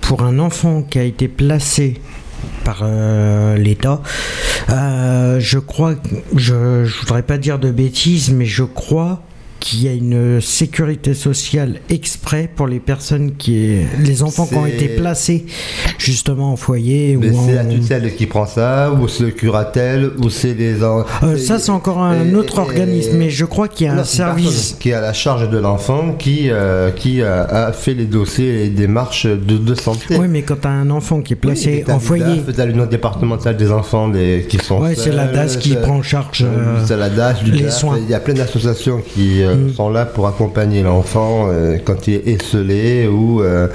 pour 0.00 0.22
un 0.22 0.38
enfant 0.38 0.82
qui 0.82 0.98
a 0.98 1.04
été 1.04 1.28
placé 1.28 2.00
par 2.64 2.84
l'État, 3.56 4.00
je 4.68 5.58
crois, 5.58 5.94
je 6.36 6.54
voudrais 7.00 7.22
pas 7.22 7.38
dire 7.38 7.58
de 7.58 7.70
bêtises, 7.70 8.30
mais 8.32 8.46
je 8.46 8.64
crois 8.64 9.20
qu'il 9.60 9.84
y 9.84 9.88
a 9.88 9.92
une 9.92 10.40
sécurité 10.40 11.14
sociale 11.14 11.80
exprès 11.90 12.48
pour 12.54 12.66
les 12.66 12.80
personnes 12.80 13.36
qui, 13.36 13.76
les 14.02 14.22
enfants 14.22 14.46
qui 14.46 14.54
ont 14.54 14.66
été 14.66 14.88
placés 14.88 15.44
justement 15.98 16.52
en 16.52 16.56
foyer 16.56 17.16
Mais 17.20 17.30
ou 17.30 17.42
c'est 17.46 17.54
la 17.54 17.62
en- 17.64 17.68
tutelle 17.68 18.14
qui 18.16 18.26
prend 18.26 18.46
ça, 18.46 18.90
ou 18.92 19.06
c'est 19.06 19.24
le 19.24 19.30
curatelle, 19.30 20.10
ou 20.18 20.30
c'est 20.30 20.54
les... 20.54 20.82
en- 20.82 21.04
Euh, 21.22 21.36
ça, 21.36 21.58
c'est 21.58 21.70
encore 21.70 21.98
un 22.02 22.24
et- 22.24 22.34
autre 22.34 22.56
et- 22.56 22.60
organisme, 22.60 23.16
mais 23.18 23.30
je 23.30 23.44
crois 23.44 23.68
qu'il 23.68 23.86
y 23.86 23.90
a 23.90 23.94
Non, 23.94 24.00
un 24.00 24.04
service. 24.04 24.76
qui 24.80 24.90
est 24.90 24.94
à 24.94 25.00
la 25.00 25.12
charge 25.12 25.50
de 25.50 25.58
l'enfant, 25.58 26.14
qui, 26.18 26.48
euh, 26.50 26.90
qui 26.90 27.22
a, 27.22 27.42
a 27.44 27.72
fait 27.72 27.94
les 27.94 28.06
dossiers 28.06 28.48
et 28.48 28.58
les 28.64 28.68
démarches 28.70 29.26
de, 29.26 29.58
de 29.58 29.74
santé. 29.74 30.16
Oui, 30.18 30.26
mais 30.28 30.42
quand 30.42 30.60
tu 30.62 30.66
as 30.66 30.70
un 30.70 30.90
enfant 30.90 31.20
qui 31.20 31.34
est 31.34 31.36
placé 31.36 31.84
en 31.88 31.98
foyer, 32.00 32.42
T'as 32.56 32.64
l'union 32.66 32.86
départementale 32.86 33.56
des 33.56 33.70
enfants 33.70 34.08
des, 34.08 34.46
qui 34.48 34.58
sont 34.58 34.80
c'est 34.96 35.12
la 35.12 35.26
DAS 35.26 35.56
qui 35.58 35.74
prend 35.76 35.96
en 35.98 36.02
charge, 36.02 36.44
euh, 36.46 36.78
c'est 36.86 36.96
la 36.96 37.10
DAS, 37.10 37.42
du 37.44 37.50
les 37.52 37.62
DAS. 37.64 37.70
soins. 37.78 37.98
Il 38.02 38.08
y 38.10 38.14
a 38.14 38.20
plein 38.20 38.34
d'associations 38.34 39.00
qui 39.14 39.42
Mm. 39.54 39.70
sont 39.70 39.90
là 39.90 40.04
pour 40.06 40.26
accompagner 40.26 40.82
l'enfant 40.82 41.48
euh, 41.48 41.78
quand 41.84 42.06
il 42.06 42.14
est 42.14 42.28
esselé 42.28 43.06
ou 43.08 43.42
euh, 43.42 43.68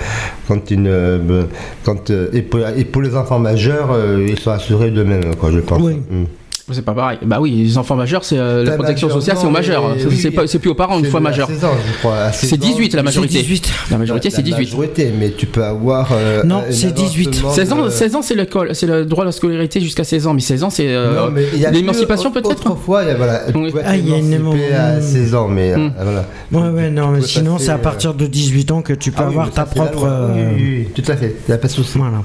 quand 0.48 0.72
il 0.72 0.82
ne, 0.82 1.46
quand 1.84 2.10
euh, 2.10 2.30
et, 2.34 2.42
pour, 2.42 2.60
et 2.68 2.86
pour 2.86 3.02
les 3.02 3.16
enfants 3.16 3.40
majeurs, 3.40 3.96
ils 4.28 4.40
sont 4.40 4.52
assurés 4.52 4.92
d'eux-mêmes, 4.92 5.36
quoi, 5.36 5.52
je 5.52 5.60
pense. 5.60 5.82
Oui. 5.82 5.96
Mm. 6.10 6.26
C'est 6.72 6.82
pas 6.84 6.94
pareil. 6.94 7.20
Bah 7.24 7.38
oui, 7.40 7.52
les 7.52 7.78
enfants 7.78 7.96
majeurs, 7.96 8.24
c'est 8.26 8.40
euh, 8.40 8.64
la 8.64 8.72
protection 8.72 9.06
majeur, 9.08 9.22
sociale, 9.22 9.38
c'est 9.40 9.46
aux 9.46 9.52
majeurs. 9.52 9.96
C'est- 10.00 10.30
oui, 10.40 10.60
plus 10.60 10.70
aux 10.72 10.74
parents 10.76 10.98
une 10.98 11.06
fois 11.06 11.20
majeur. 11.20 11.48
16 11.48 11.64
ans, 11.64 11.74
je 11.86 11.98
crois. 12.00 12.18
à 12.18 12.32
16 12.32 12.50
C'est 12.50 12.56
ans, 12.56 12.68
18 12.68 12.96
la 12.96 13.04
majorité. 13.04 13.34
c'est 13.36 13.42
18. 13.44 13.72
La 13.92 13.98
majorité, 14.00 14.30
c'est 14.32 14.38
La 14.38 14.44
18. 14.44 14.58
majorité, 14.72 15.14
mais 15.16 15.30
tu 15.30 15.46
peux 15.46 15.64
avoir. 15.64 16.10
euh, 16.12 16.42
Non, 16.44 16.64
c'est 16.72 16.92
18. 16.92 17.28
avancement 17.28 17.52
16 17.52 17.72
ans, 17.74 17.84
de- 17.86 17.90
16 17.92 18.16
ans 18.16 18.22
c'est 18.24 18.34
le, 18.34 18.46
col- 18.46 18.74
c'est 18.74 18.88
le 18.88 19.06
droit 19.06 19.24
à 19.24 19.26
la 19.26 19.32
scolarité 19.32 19.80
jusqu'à 19.80 20.04
16 20.04 20.26
ans, 20.26 20.34
mais 20.34 20.42
16 20.42 20.64
ans 20.64 20.72
c'est 20.72 20.88
euh, 20.88 21.26
Non, 21.26 21.32
mais 21.32 21.44
il 21.54 21.60
y 21.60 21.68
a 21.68 21.72
l'émancipation 21.72 22.32
peut-être. 22.32 22.50
Autrefois, 22.50 23.04
il 23.04 23.10
y 23.10 23.12
a, 23.12 23.16
voilà, 23.16 23.42
Oui. 23.54 23.72
Ah, 23.86 23.96
il 23.96 24.10
y 24.10 24.14
a 24.14 24.18
une 24.18 24.34
à 24.74 25.02
16 25.02 25.36
ans, 25.36 25.48
mais 25.48 25.72
euh, 25.74 25.78
Mm. 25.78 25.92
voilà. 26.02 26.26
Ouais, 26.52 26.70
ouais, 26.82 26.90
non, 26.90 27.10
mais 27.10 27.22
sinon, 27.22 27.60
c'est 27.60 27.72
à 27.72 27.78
partir 27.78 28.16
de 28.16 28.26
18 28.26 28.72
ans 28.72 28.82
que 28.82 28.94
tu 28.94 29.12
peux 29.12 29.22
ah 29.24 29.28
avoir 29.28 29.52
ta 29.52 29.66
propre. 29.66 30.10
Oui, 30.56 30.88
tout 30.96 31.04
à 31.08 31.16
fait, 31.16 31.36
il 31.48 31.52
n'y 31.52 31.54
a 31.54 31.60
pas 31.60 31.68
de 31.68 31.74
souci. 31.74 32.00
Voilà. 32.00 32.24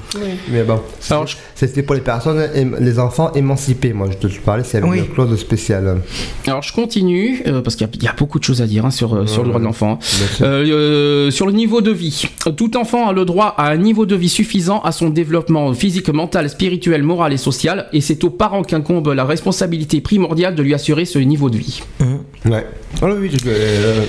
Mais 0.51 0.63
bon, 0.63 0.79
c'était 1.55 1.83
pour 1.83 1.93
les 1.93 2.01
personnes, 2.01 2.41
les 2.79 2.97
enfants 2.97 3.31
émancipés. 3.33 3.93
Moi, 3.93 4.07
je 4.11 4.17
te 4.17 4.30
parlais, 4.39 4.63
c'est 4.63 4.81
Oui. 4.83 4.99
une 4.99 5.07
clause 5.07 5.37
spéciale. 5.39 5.97
Alors 6.47 6.61
je 6.61 6.73
continue 6.73 7.41
euh, 7.47 7.61
parce 7.61 7.75
qu'il 7.75 7.85
y, 7.85 7.89
a- 7.89 7.93
il 7.95 8.03
y 8.03 8.07
a 8.07 8.13
beaucoup 8.17 8.39
de 8.39 8.43
choses 8.43 8.61
à 8.61 8.67
dire 8.67 8.85
hein, 8.85 8.91
sur, 8.91 9.13
euh, 9.15 9.25
sur 9.27 9.43
le 9.43 9.49
droit 9.49 9.59
de 9.59 9.65
l'enfant. 9.65 9.99
hein. 10.01 10.25
Euh, 10.41 10.65
euh, 10.65 11.31
sur 11.31 11.45
le 11.45 11.51
niveau 11.53 11.81
de 11.81 11.91
vie, 11.91 12.27
tout 12.55 12.77
enfant 12.77 13.09
a 13.09 13.13
le 13.13 13.25
droit 13.25 13.53
à 13.57 13.69
un 13.69 13.77
niveau 13.77 14.05
de 14.05 14.15
vie 14.15 14.29
suffisant 14.29 14.79
à 14.81 14.91
son 14.91 15.09
développement 15.09 15.73
physique, 15.73 16.09
mental, 16.09 16.49
spirituel, 16.49 17.03
moral 17.03 17.33
et 17.33 17.37
social, 17.37 17.87
et 17.93 18.01
c'est 18.01 18.23
aux 18.23 18.29
parents 18.29 18.63
qu'incombe 18.63 19.07
la 19.09 19.25
responsabilité 19.25 20.01
primordiale 20.01 20.55
de 20.55 20.63
lui 20.63 20.73
assurer 20.73 21.05
ce 21.05 21.19
niveau 21.19 21.49
de 21.49 21.57
vie. 21.57 21.81
Ouais. 22.45 22.65
Ah 23.01 23.05
oui, 23.19 23.29
je- 23.31 23.37
euh, 23.47 24.03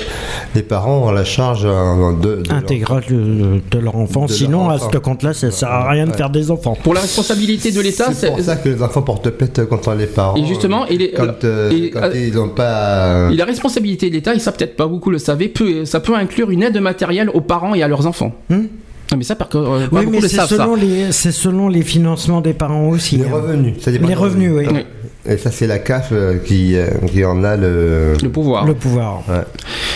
les 0.54 0.62
parents 0.62 1.06
ont 1.08 1.12
la 1.12 1.24
charge 1.24 1.62
euh, 1.64 2.12
de, 2.20 2.42
de 2.42 2.48
leur- 2.48 2.58
Intégrale 2.58 3.04
de, 3.08 3.61
de 3.70 3.78
leur 3.78 3.96
enfant. 3.96 4.24
de 4.24 4.28
leur 4.30 4.37
Sinon, 4.37 4.68
à 4.70 4.78
ce 4.78 4.96
compte-là, 4.98 5.35
ça 5.35 5.50
sert 5.50 5.68
à 5.70 5.88
rien 5.90 6.06
de 6.06 6.12
faire 6.12 6.30
des 6.30 6.50
enfants. 6.50 6.76
Pour 6.82 6.94
la 6.94 7.00
responsabilité 7.00 7.70
de 7.72 7.80
l'État, 7.80 8.12
C'est 8.12 8.28
pour 8.28 8.40
ça 8.40 8.56
que 8.56 8.68
les 8.68 8.82
enfants 8.82 9.02
portent 9.02 9.30
plainte 9.30 9.64
contre 9.66 9.92
les 9.94 10.06
parents. 10.12 10.37
Et 10.37 10.46
justement, 10.46 10.87
il 10.87 11.03
est- 11.03 11.12
quand, 11.16 11.44
euh, 11.44 11.70
et- 11.70 11.90
quand 11.90 12.03
euh, 12.05 12.12
ils 12.29 12.35
n'ont 12.35 12.48
pas. 12.48 13.29
Et 13.33 13.37
la 13.37 13.44
responsabilité 13.44 14.09
de 14.09 14.14
l'État, 14.14 14.35
et 14.35 14.38
ça 14.38 14.53
peut-être 14.53 14.77
pas 14.77 14.87
beaucoup 14.87 15.11
le 15.11 15.18
savaient, 15.18 15.48
peut, 15.48 15.85
ça 15.85 16.01
peut 16.01 16.14
inclure 16.14 16.51
une 16.51 16.62
aide 16.62 16.79
matérielle 16.81 17.31
aux 17.35 17.40
parents 17.40 17.75
et 17.75 17.83
à 17.83 17.88
leurs 17.88 18.07
enfants. 18.07 18.33
Hmm 18.48 18.66
Non, 19.11 19.18
mais 19.18 19.25
ça, 19.25 19.35
par, 19.35 19.48
euh, 19.55 19.87
pas 19.88 19.98
Oui, 20.01 20.07
mais 20.11 20.20
le 20.20 20.29
c'est 20.29 20.37
savent, 20.37 20.48
ça. 20.48 20.57
selon, 20.57 20.75
les, 20.75 21.12
c'est 21.12 21.33
selon 21.33 21.68
les 21.68 21.83
financements 21.83 22.40
des 22.40 22.55
parents 22.55 22.88
aussi. 22.88 23.16
les 23.16 23.25
hein. 23.27 23.31
revenus. 23.33 23.75
ça 23.81 23.90
dépend 23.90 24.07
Les 24.09 24.14
revenus, 24.14 24.53
oui. 24.55 24.66
Oui. 24.72 24.85
Et 25.27 25.37
ça, 25.37 25.51
c'est 25.51 25.66
la 25.66 25.79
CAF 25.79 26.09
euh, 26.12 26.38
qui, 26.38 26.77
euh, 26.77 26.87
qui 27.12 27.25
en 27.25 27.44
a 27.44 27.57
le. 27.57 28.14
Le 28.22 28.29
pouvoir. 28.31 28.64
Le 28.66 28.75
pouvoir. 28.75 29.22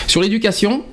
Sur 0.07 0.21
l'éducation, 0.21 0.83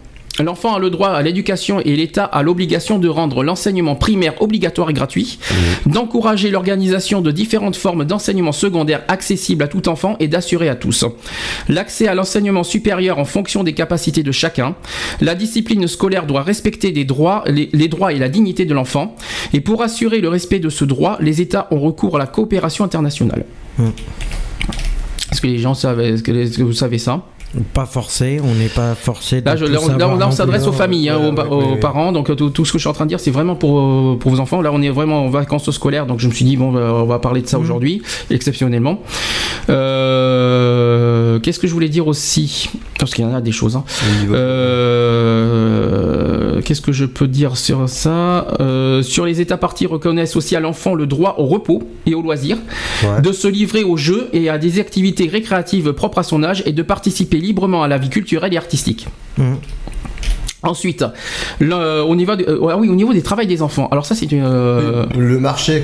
l'enfant 0.42 0.74
a 0.74 0.78
le 0.78 0.90
droit 0.90 1.10
à 1.10 1.22
l'éducation 1.22 1.80
et 1.80 1.94
l'État 1.94 2.24
a 2.24 2.42
l'obligation 2.42 2.98
de 2.98 3.08
rendre 3.08 3.44
l'enseignement 3.44 3.94
primaire 3.94 4.40
obligatoire 4.42 4.90
et 4.90 4.92
gratuit, 4.92 5.38
d'encourager 5.86 6.50
l'organisation 6.50 7.20
de 7.20 7.30
différentes 7.30 7.76
formes 7.76 8.04
d'enseignement 8.04 8.52
secondaire 8.52 9.02
accessibles 9.08 9.62
à 9.62 9.68
tout 9.68 9.88
enfant 9.88 10.16
et 10.20 10.28
d'assurer 10.28 10.68
à 10.68 10.74
tous 10.74 11.04
l'accès 11.68 12.08
à 12.08 12.14
l'enseignement 12.14 12.64
supérieur 12.64 13.18
en 13.18 13.24
fonction 13.24 13.64
des 13.64 13.72
capacités 13.72 14.22
de 14.22 14.32
chacun. 14.32 14.74
La 15.20 15.34
discipline 15.34 15.86
scolaire 15.86 16.26
doit 16.26 16.42
respecter 16.42 16.92
les 16.92 17.04
droits, 17.04 17.44
les, 17.46 17.68
les 17.72 17.88
droits 17.88 18.12
et 18.12 18.18
la 18.18 18.28
dignité 18.28 18.64
de 18.64 18.74
l'enfant. 18.74 19.16
Et 19.52 19.60
pour 19.60 19.82
assurer 19.82 20.20
le 20.20 20.28
respect 20.28 20.58
de 20.58 20.68
ce 20.68 20.84
droit, 20.84 21.18
les 21.20 21.40
États 21.40 21.68
ont 21.70 21.80
recours 21.80 22.16
à 22.16 22.18
la 22.18 22.26
coopération 22.26 22.84
internationale. 22.84 23.44
Mm. 23.78 23.88
Est-ce 25.32 25.40
que 25.40 25.46
les 25.46 25.58
gens 25.58 25.74
savent, 25.74 26.00
est-ce 26.00 26.22
que 26.22 26.62
vous 26.62 26.72
savez 26.72 26.98
ça? 26.98 27.26
Pas 27.72 27.86
forcé, 27.86 28.40
on 28.42 28.54
n'est 28.54 28.68
pas 28.68 28.94
forcé 28.94 29.40
de 29.40 29.46
Là, 29.46 29.54
je- 29.56 29.64
tout 29.66 29.72
là, 29.72 30.08
on- 30.08 30.16
là, 30.16 30.30
s'adresse 30.30 30.66
aux 30.66 30.72
familles, 30.72 31.08
hein, 31.08 31.18
Ouais, 31.18 31.42
aux, 31.50 31.72
ouais, 31.72 31.76
parents. 31.80 32.10
Donc 32.12 32.28
euh, 32.30 32.34
tout, 32.34 32.50
tout 32.50 32.64
ce 32.64 32.72
que 32.72 32.78
je 32.78 32.82
suis 32.82 32.88
en 32.88 32.92
train 32.94 33.04
de 33.04 33.10
dire, 33.10 33.20
c'est 33.20 33.30
vraiment 33.30 33.54
pour, 33.54 33.78
euh, 33.80 34.16
pour 34.18 34.30
vos 34.32 34.40
enfants. 34.40 34.60
Là, 34.60 34.70
on 34.72 34.82
est 34.82 34.90
vraiment 34.90 35.24
en 35.24 35.28
vacances 35.30 35.70
scolaires, 35.70 36.06
donc 36.06 36.18
je 36.20 36.28
me 36.28 36.32
suis 36.32 36.44
dit 36.44 36.56
bon, 36.56 36.72
bah, 36.72 36.90
on 36.94 37.04
va 37.04 37.18
parler 37.18 37.42
de 37.42 37.46
ça 37.46 37.58
aujourd'hui, 37.58 38.02
exceptionnellement. 38.30 39.00
Euh, 39.70 41.38
Qu'est-ce 41.40 41.58
que 41.58 41.66
je 41.66 41.72
voulais 41.72 41.88
dire 41.88 42.06
aussi? 42.06 42.70
Parce 42.98 43.12
qu'il 43.14 43.24
y 43.24 43.28
en 43.28 43.34
a 43.34 43.40
des 43.40 43.52
choses. 43.52 43.76
hein. 43.76 43.84
Euh, 45.24 46.60
Qu'est-ce 46.62 46.80
que 46.80 46.92
je 46.92 47.04
peux 47.04 47.26
dire 47.28 47.56
sur 47.56 47.88
ça? 47.88 48.46
Euh, 48.60 49.02
Sur 49.02 49.26
les 49.26 49.40
États 49.40 49.56
partis 49.56 49.86
reconnaissent 49.86 50.36
aussi 50.36 50.56
à 50.56 50.60
l'enfant 50.60 50.94
le 50.94 51.06
droit 51.06 51.34
au 51.38 51.44
repos 51.46 51.82
et 52.06 52.14
au 52.14 52.22
loisir, 52.22 52.56
Ouais. 53.02 53.20
de 53.20 53.32
se 53.32 53.48
livrer 53.48 53.82
aux 53.84 53.96
jeux 53.96 54.28
et 54.32 54.48
à 54.48 54.56
des 54.58 54.78
activités 54.80 55.28
récréatives 55.28 55.92
propres 55.92 56.18
à 56.18 56.22
son 56.22 56.42
âge 56.42 56.62
et 56.66 56.72
de 56.72 56.82
participer 56.82 57.38
librement 57.44 57.82
à 57.82 57.88
la 57.88 57.98
vie 57.98 58.10
culturelle 58.10 58.52
et 58.54 58.56
artistique. 58.58 59.06
Mhm. 59.38 59.56
Ensuite, 60.66 61.04
le- 61.60 62.00
au, 62.00 62.14
niveau 62.16 62.36
de- 62.36 62.44
euh, 62.48 62.68
ah 62.72 62.78
oui, 62.78 62.88
au 62.88 62.94
niveau 62.94 63.12
des 63.12 63.20
travails 63.20 63.46
des 63.46 63.60
enfants. 63.60 63.86
Alors 63.92 64.06
ça, 64.06 64.14
c'est 64.14 64.32
une... 64.32 64.44
euh, 64.46 65.04
Le 65.14 65.38
marché 65.38 65.82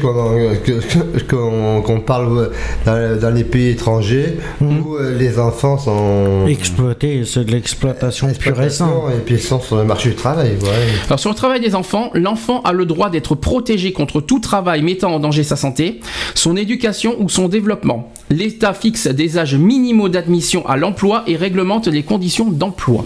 qu'on 1.28 2.00
parle 2.00 2.50
dans, 2.86 3.20
dans 3.20 3.30
les 3.34 3.44
pays 3.44 3.68
étrangers 3.70 4.38
Mhm. 4.60 4.80
où 4.80 4.96
euh, 4.96 5.18
les 5.18 5.38
enfants 5.38 5.76
sont 5.78 6.46
Exploité, 6.48 7.24
c'est 7.26 7.44
de 7.44 7.50
l'exploitation 7.52 8.28
pure 8.38 8.60
et 8.62 8.70
simple. 8.70 8.92
et 9.14 9.20
puis 9.20 9.34
ils 9.34 9.40
sont 9.40 9.60
sur 9.60 9.76
le 9.76 9.84
marché 9.84 10.10
du 10.10 10.14
travail. 10.16 10.52
ouais. 10.62 10.68
Alors 11.08 11.18
sur 11.20 11.28
le 11.30 11.36
travail 11.36 11.60
des 11.60 11.74
enfants, 11.74 12.10
l'enfant 12.14 12.62
a 12.62 12.72
le 12.72 12.86
droit 12.86 13.10
d'être 13.10 13.34
protégé 13.34 13.92
contre 13.92 14.20
tout 14.22 14.38
travail 14.38 14.82
mettant 14.82 15.12
en 15.14 15.20
danger 15.20 15.42
sa 15.44 15.56
santé, 15.56 16.00
son 16.34 16.56
éducation 16.56 17.16
ou 17.18 17.28
son 17.28 17.48
développement. 17.48 18.10
L'État 18.30 18.74
fixe 18.74 19.08
des 19.08 19.38
âges 19.38 19.56
minimaux 19.56 20.08
d'admission 20.08 20.64
à 20.68 20.76
l'emploi 20.76 21.24
et 21.26 21.34
réglemente 21.36 21.88
les 21.88 22.04
conditions 22.04 22.48
d'emploi. 22.50 23.04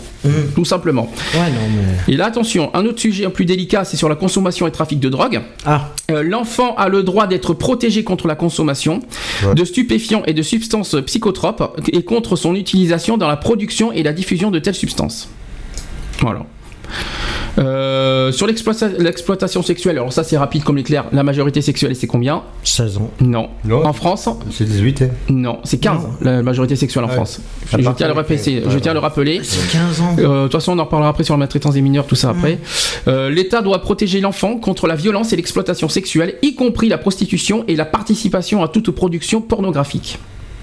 Tout 0.55 0.65
simplement. 0.67 1.11
Ouais, 1.35 1.51
non, 1.51 1.61
mais. 2.07 2.13
Et 2.13 2.17
là, 2.19 2.27
attention, 2.27 2.71
un 2.75 2.85
autre 2.85 3.01
sujet 3.01 3.27
plus 3.31 3.47
délicat, 3.47 3.85
c'est 3.85 3.97
sur 3.97 4.11
la 4.11 4.17
consommation 4.17 4.67
et 4.67 4.71
trafic 4.71 5.01
de 5.01 5.09
drogue. 5.09 5.41
Ah, 5.65 5.91
Euh, 6.11 6.23
L'enfant 6.23 6.75
a 6.77 6.91
le 6.91 7.03
droit 7.03 7.27
d'être 7.27 7.55
protégé 7.55 8.05
contre 8.05 8.27
la 8.29 8.35
consommation 8.35 9.01
Ouais. 9.47 9.55
de 9.55 9.65
stupéfiants 9.65 10.23
et 10.27 10.35
de 10.35 10.43
substances 10.43 10.95
psychotropes 11.07 11.81
et 11.93 12.03
contre 12.03 12.37
son 12.37 12.55
utilisation 12.55 13.17
dans 13.17 13.29
la 13.29 13.37
production 13.39 13.93
et 13.93 14.03
la 14.03 14.13
diffusion 14.13 14.51
de 14.51 14.59
telles 14.59 14.75
substances. 14.75 15.31
Voilà. 16.21 16.45
Euh, 17.59 18.33
sur 18.33 18.49
l'exploita- 18.49 18.89
l'exploitation 18.99 19.63
sexuelle, 19.63 19.97
alors 19.99 20.13
ça 20.13 20.25
c'est 20.25 20.37
rapide 20.37 20.65
comme 20.65 20.77
l'éclair, 20.77 21.05
la 21.13 21.23
majorité 21.23 21.63
sexuelle 21.63 21.95
c'est 21.95 22.09
combien? 22.09 22.43
16 22.65 22.97
ans. 22.99 23.11
Non. 23.21 23.49
Non. 23.65 23.85
En 23.87 23.93
France? 23.93 24.29
C'est 24.51 24.65
18. 24.65 25.03
hein. 25.03 25.09
Non, 25.29 25.59
c'est 25.63 25.79
15 25.79 26.03
la 26.23 26.43
majorité 26.43 26.75
sexuelle 26.75 27.05
en 27.05 27.09
Ouais. 27.09 27.15
France. 27.15 27.41
Je 27.67 27.77
partir 27.77 27.95
tiens 27.95 28.07
à 28.07 28.09
le 28.09 28.15
de 28.15 28.19
rappeler, 28.19 28.37
15, 28.37 28.45
je 28.45 28.75
ouais, 28.75 28.81
tiens 28.81 28.91
à 28.91 28.95
le 28.95 29.01
rappeler. 29.01 29.41
C'est 29.45 29.71
15 29.73 30.01
ans. 30.01 30.17
Euh, 30.19 30.39
De 30.39 30.43
toute 30.49 30.53
façon, 30.53 30.73
on 30.73 30.79
en 30.81 30.85
reparlera 30.85 31.11
après 31.11 31.23
sur 31.23 31.35
la 31.35 31.39
maltraitance 31.39 31.75
des 31.75 31.81
mineurs, 31.81 32.07
tout 32.07 32.17
ça 32.17 32.31
après. 32.31 32.59
Euh, 33.07 33.31
L'État 33.31 33.63
doit 33.63 33.81
protéger 33.81 34.21
l'enfant 34.21 34.57
contre 34.57 34.89
la 34.89 34.97
violence 34.97 35.33
et 35.33 35.37
l'exploitation 35.37 35.89
sexuelle, 35.89 36.35
y 36.43 36.55
compris 36.57 36.89
la 36.89 36.99
prostitution 36.99 37.65
et 37.69 37.77
la 37.77 37.85
participation 37.85 38.63
à 38.65 38.69
toute 38.69 38.91
production 38.91 39.41
pornographique. 39.41 40.19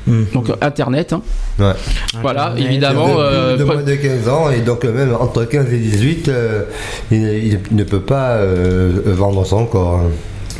Hmm. 0.08 0.24
Donc 0.34 0.52
Internet, 0.62 1.14
hein. 1.14 1.22
Ouais. 1.60 1.74
voilà, 2.22 2.46
Internet, 2.48 2.66
évidemment. 2.72 3.08
de, 3.08 3.14
euh, 3.20 3.58
de 3.58 3.64
pre- 3.64 3.74
moins 3.74 3.84
de 3.84 3.96
15 3.96 4.28
ans 4.30 4.50
et 4.50 4.62
donc 4.62 4.84
euh, 4.84 4.92
même 4.92 5.16
entre 5.20 5.44
15 5.46 5.72
et 5.72 5.78
18, 5.78 6.28
euh, 6.30 6.64
il, 7.12 7.60
il 7.72 7.76
ne 7.76 7.84
peut 7.84 8.00
pas 8.02 8.32
euh, 8.38 8.92
vendre 9.06 9.46
son 9.46 9.66
corps. 9.66 10.00
hein. 10.00 10.10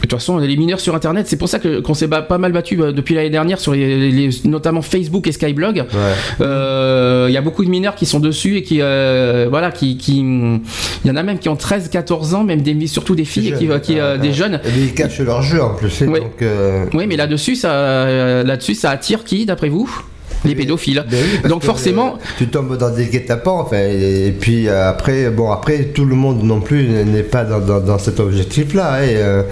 De 0.02 0.08
toute 0.08 0.20
façon, 0.20 0.38
les 0.40 0.58
mineurs 0.58 0.80
sur 0.80 0.96
Internet, 0.96 1.28
c'est 1.28 1.38
pour 1.38 1.48
ça 1.48 1.60
que- 1.60 1.80
qu'on 1.80 1.94
s'est 1.94 2.08
pas 2.08 2.38
mal 2.38 2.52
battu 2.52 2.82
euh, 2.82 2.92
depuis 2.92 3.14
l'année 3.16 3.30
dernière 3.30 3.60
sur 3.60 3.74
les, 3.74 4.12
les- 4.12 4.30
notamment 4.46 4.82
Facebook 4.82 5.28
et 5.28 5.32
Skyblog. 5.32 5.78
Ouais. 5.78 5.86
Euh, 6.42 7.28
Il 7.30 7.34
y 7.34 7.38
a 7.38 7.42
beaucoup 7.42 7.64
de 7.64 7.70
mineurs 7.70 7.96
qui 7.96 8.06
sont 8.06 8.20
dessus 8.20 8.58
et 8.58 8.64
qui, 8.64 8.80
euh, 8.82 9.48
voilà, 9.50 9.72
qui, 9.72 9.98
qui, 9.98 10.18
il 10.20 11.08
y 11.08 11.12
en 11.12 11.16
a 11.16 11.24
même 11.24 11.38
qui 11.40 11.50
ont 11.50 11.56
13, 11.56 11.90
14 11.90 12.34
ans, 12.34 12.44
même 12.44 12.62
des, 12.62 12.88
surtout 12.88 13.16
des 13.16 13.26
filles, 13.26 13.54
qui, 13.58 13.68
qui, 13.82 14.00
euh, 14.00 14.18
des 14.18 14.34
jeunes. 14.34 14.60
Et 14.66 14.80
ils 14.82 14.94
cachent 14.94 15.20
leur 15.20 15.42
jeu 15.44 15.62
en 15.62 15.76
plus. 15.76 16.02
Oui. 16.02 16.20
Donc, 16.20 16.42
euh, 16.42 16.86
Oui, 16.94 17.06
mais 17.08 17.16
là-dessus, 17.16 17.56
ça, 17.56 17.72
euh, 17.72 18.44
là-dessus, 18.44 18.74
ça 18.76 18.90
attire 18.90 19.24
qui, 19.24 19.46
d'après 19.46 19.70
vous? 19.70 19.90
Les 20.46 20.56
pédophiles. 20.56 21.04
ben 21.10 21.18
oui, 21.44 21.50
Donc 21.50 21.64
forcément, 21.64 22.16
euh, 22.16 22.18
tu 22.38 22.48
tombes 22.48 22.78
dans 22.78 22.90
des 22.90 23.06
guet-apens, 23.08 23.62
enfin, 23.62 23.78
et, 23.78 24.34
puis 24.40 24.68
euh, 24.68 24.90
après, 24.90 25.30
bon, 25.30 25.52
après, 25.52 25.84
tout 25.94 26.06
le 26.06 26.16
monde 26.16 26.44
non 26.44 26.62
plus 26.62 26.88
n'est 26.88 27.24
pas 27.24 27.44
dans, 27.44 27.60
dans- 27.60 27.80
dans 27.80 28.00
cet 28.00 28.20
objectif-là. 28.20 28.96
hein, 28.96 29.04
et, 29.04 29.16
euh, 29.18 29.44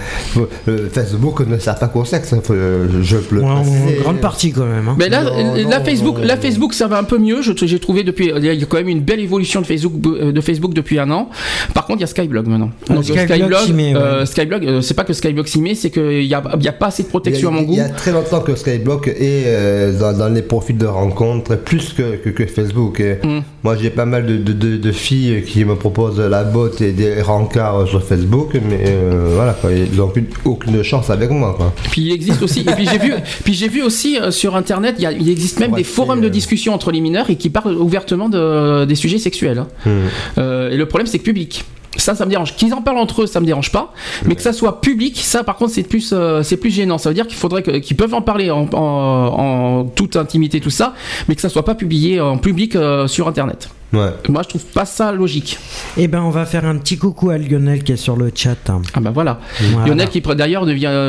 Facebook 0.92 1.42
ne 1.48 1.58
sert 1.58 1.76
pas 1.78 1.88
qu'au 1.88 2.06
sexe, 2.06 2.34
hein, 2.34 2.42
je 2.50 3.16
le 3.32 3.42
Ouais, 3.42 3.98
grande 4.02 4.20
partie 4.20 4.52
quand 4.52 4.66
même. 4.66 4.88
hein. 4.88 4.96
Mais 4.98 5.10
là, 5.10 5.24
Non, 5.24 5.54
la 5.56 5.80
non, 5.80 5.86
Facebook, 5.86 6.18
non, 6.20 6.26
la 6.26 6.36
non. 6.36 6.42
Facebook, 6.42 6.74
ça 6.74 6.88
va 6.88 6.98
un 6.98 7.04
peu 7.04 7.18
mieux. 7.18 7.42
J'ai 7.42 7.80
trouvé 7.80 8.04
depuis, 8.04 8.32
il 8.36 8.44
y 8.46 8.50
a 8.50 8.66
quand 8.66 8.78
même 8.78 8.90
une 8.90 9.02
belle 9.02 9.20
évolution 9.20 9.62
de 9.62 9.66
Facebook, 9.66 9.94
de 10.02 10.42
Facebook 10.42 10.74
depuis 10.74 11.00
un 11.00 11.10
an. 11.12 11.30
Par 11.74 11.86
contre, 11.86 12.00
il 12.00 12.02
y 12.02 12.04
a 12.06 12.08
Skyblog 12.08 12.48
maintenant. 12.48 12.72
Ah, 12.90 12.94
Donc, 12.96 13.04
Skyblog 13.04 13.52
ouais. 13.76 13.94
euh, 13.96 14.26
Skyblog, 14.26 14.66
euh, 14.66 14.82
c'est 14.82 14.94
pas 14.94 15.04
que 15.04 15.14
Skyblog 15.14 15.48
s'y 15.48 15.62
met, 15.62 15.76
c'est 15.76 15.90
qu'il 15.90 16.24
y 16.26 16.34
a, 16.34 16.42
il 16.58 16.64
y 16.64 16.68
a 16.68 16.74
pas 16.74 16.88
assez 16.88 17.04
de 17.04 17.08
Il 17.08 17.12
protection 17.12 17.50
a, 17.50 17.52
à 17.52 17.56
mon 17.56 17.62
il 17.62 17.68
goût. 17.68 17.74
y 17.76 17.80
a 17.82 17.90
très 17.90 18.12
longtemps 18.12 18.42
que 18.42 18.56
Skyblock 18.56 19.08
est 19.08 19.16
euh, 19.48 19.98
dans, 20.00 20.18
dans 20.18 20.30
les 20.30 20.42
profils 20.42 20.78
de 20.80 20.86
rencontres 20.88 21.58
plus 21.58 21.94
que, 21.94 22.16
que, 22.16 22.30
que 22.30 22.46
Facebook. 22.46 23.00
Et 23.00 23.18
Mm. 23.24 23.42
Moi, 23.64 23.76
j'ai 23.76 23.90
pas 23.90 24.06
mal 24.06 24.26
de, 24.26 24.38
de- 24.38 24.54
de- 24.54 24.78
de 24.78 24.92
filles 24.92 25.44
qui 25.46 25.66
me 25.66 25.76
proposent 25.76 26.20
la 26.20 26.44
botte 26.46 26.80
et 26.82 26.94
des 26.94 27.22
rencarts 27.22 27.88
sur 27.88 28.02
Facebook, 28.04 28.54
mais 28.54 28.86
euh, 28.88 29.34
voilà, 29.36 29.54
quoi, 29.54 29.72
ils 29.74 29.94
n'ont 29.98 30.06
aucune, 30.06 30.28
aucune 30.46 30.82
chance 30.84 31.10
avec 31.10 31.30
moi. 31.30 31.54
Quoi. 31.58 31.74
Puis 31.92 32.04
il 32.04 32.12
existe 32.14 32.42
aussi, 32.42 32.62
et 32.62 32.72
puis 32.74 32.88
j'ai 32.90 32.98
vu, 32.98 33.14
puis 33.44 33.54
j'ai 33.54 33.68
vu 33.68 33.82
aussi 33.84 34.18
euh, 34.18 34.32
sur 34.32 34.56
internet, 34.56 34.96
il, 34.98 35.04
y 35.04 35.06
a- 35.08 35.12
il 35.12 35.30
existe 35.30 35.60
même 35.60 35.72
Ouais, 35.74 35.78
des 35.80 35.84
forums 35.84 36.22
de 36.22 36.28
euh, 36.28 36.30
discussion 36.30 36.74
entre 36.74 36.92
les 36.92 37.02
mineurs 37.02 37.30
et 37.30 37.36
qui 37.36 37.50
parlent 37.50 37.76
ouvertement 37.76 38.30
de, 38.30 38.86
des 38.86 38.96
sujets 38.96 39.20
sexuels. 39.20 39.60
hein. 39.60 39.68
Mm. 39.86 40.72
Et 40.72 40.78
le 40.78 40.86
problème, 40.86 41.08
c'est 41.08 41.20
que 41.20 41.24
public. 41.24 41.66
Ça, 41.98 42.14
ça 42.16 42.26
me 42.26 42.30
dérange. 42.30 42.56
Qu'ils 42.56 42.74
en 42.74 42.82
parlent 42.82 42.98
entre 43.00 43.24
eux, 43.24 43.28
ça 43.28 43.40
me 43.40 43.46
dérange 43.46 43.72
pas. 43.72 43.94
Mais 44.26 44.36
que 44.36 44.42
ça 44.42 44.54
soit 44.54 44.80
public, 44.82 45.18
ça, 45.18 45.44
par 45.44 45.56
contre, 45.58 45.72
c'est 45.74 45.84
plus, 45.84 46.12
euh, 46.14 46.44
c'est 46.44 46.58
plus 46.58 46.70
gênant. 46.70 46.98
Ça 46.98 47.10
veut 47.10 47.16
dire 47.16 47.26
qu'il 47.28 47.38
faudrait 47.38 47.64
qu'ils 47.82 47.98
peuvent 47.98 48.14
en 48.14 48.22
parler 48.22 48.52
en, 48.52 48.68
en- 48.74 48.80
en 48.80 49.84
toute 49.86 50.16
intimité, 50.16 50.60
tout 50.62 50.70
ça, 50.70 50.94
mais 51.28 51.36
que 51.36 51.42
ça 51.42 51.50
soit 51.50 51.66
pas 51.66 51.76
publié 51.76 52.22
en 52.22 52.38
public 52.38 52.76
euh, 52.76 53.08
sur 53.08 53.28
Internet. 53.28 53.70
Ouais. 53.92 54.10
Moi, 54.30 54.44
je 54.44 54.50
trouve 54.50 54.66
pas 54.66 54.86
ça 54.86 55.12
logique. 55.12 55.58
Eh 55.98 56.08
ben, 56.08 56.22
on 56.22 56.30
va 56.30 56.46
faire 56.46 56.64
un 56.66 56.78
petit 56.78 56.98
coucou 56.98 57.32
à 57.32 57.38
Lionel 57.40 57.84
qui 57.84 57.94
est 57.94 57.98
sur 57.98 58.16
le 58.16 58.32
chat. 58.36 58.56
hein. 58.70 58.82
Ah 58.94 59.00
bah 59.00 59.10
voilà. 59.12 59.40
Voilà. 59.72 59.88
Lionel 59.88 60.10
qui 60.10 60.22
d'ailleurs 60.22 60.66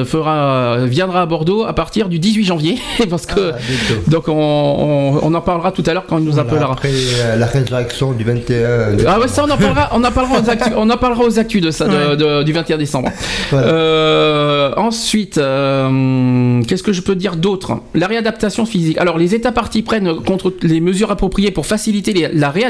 fera, 0.07 0.79
viendra 0.87 1.21
à 1.23 1.27
Bordeaux 1.27 1.65
à 1.65 1.75
partir 1.75 2.09
du 2.09 2.19
18 2.19 2.45
janvier, 2.45 2.79
parce 3.11 3.27
que 3.27 3.53
Ah, 3.53 3.59
bientôt. 3.59 4.11
donc 4.11 4.29
on, 4.29 4.33
on- 4.33 5.21
on 5.23 5.35
en 5.35 5.41
parlera 5.43 5.73
tout 5.73 5.83
à 5.87 5.93
l'heure 5.93 6.07
quand 6.09 6.17
il 6.19 6.25
nous 6.25 6.39
appellera. 6.39 6.73
Après 6.73 6.89
euh, 6.91 7.37
la 7.37 7.47
résurrection 7.47 8.13
du 8.13 8.25
21. 8.25 8.97
de- 8.97 9.05
Ah 9.07 9.21
ouais, 9.21 9.29
ça 9.29 9.45
on 9.47 9.51
en 9.51 9.59
parlera, 9.59 9.91
on 9.93 10.03
en 10.03 10.11
parlera 10.11 10.41
aux 10.41 10.49
actus, 10.51 10.73
on 10.77 10.89
en 10.89 10.97
parlera 10.97 11.25
aux 11.25 11.39
actus 11.39 11.61
de 11.61 11.71
ça, 11.71 11.87
de- 11.87 12.15
de- 12.17 12.43
du 12.45 12.53
21 12.53 12.79
décembre. 12.79 13.11
Voilà. 13.51 13.67
Euh, 13.67 14.73
ensuite, 14.79 15.37
euh, 15.37 16.63
qu'est-ce 16.67 16.83
que 16.83 16.93
je 16.95 17.03
peux 17.03 17.15
dire 17.15 17.37
d'autre? 17.37 17.73
La 17.95 18.07
réadaptation 18.07 18.65
physique. 18.65 18.97
Alors 18.99 19.19
les 19.19 19.35
États 19.35 19.53
partis 19.53 19.83
prennent 19.83 20.15
contre 20.25 20.53
les 20.63 20.81
mesures 20.81 21.11
appropriées 21.11 21.51
pour 21.51 21.67
faciliter 21.67 22.13
les- 22.15 22.29
la 22.33 22.49
réadaptation 22.49 22.70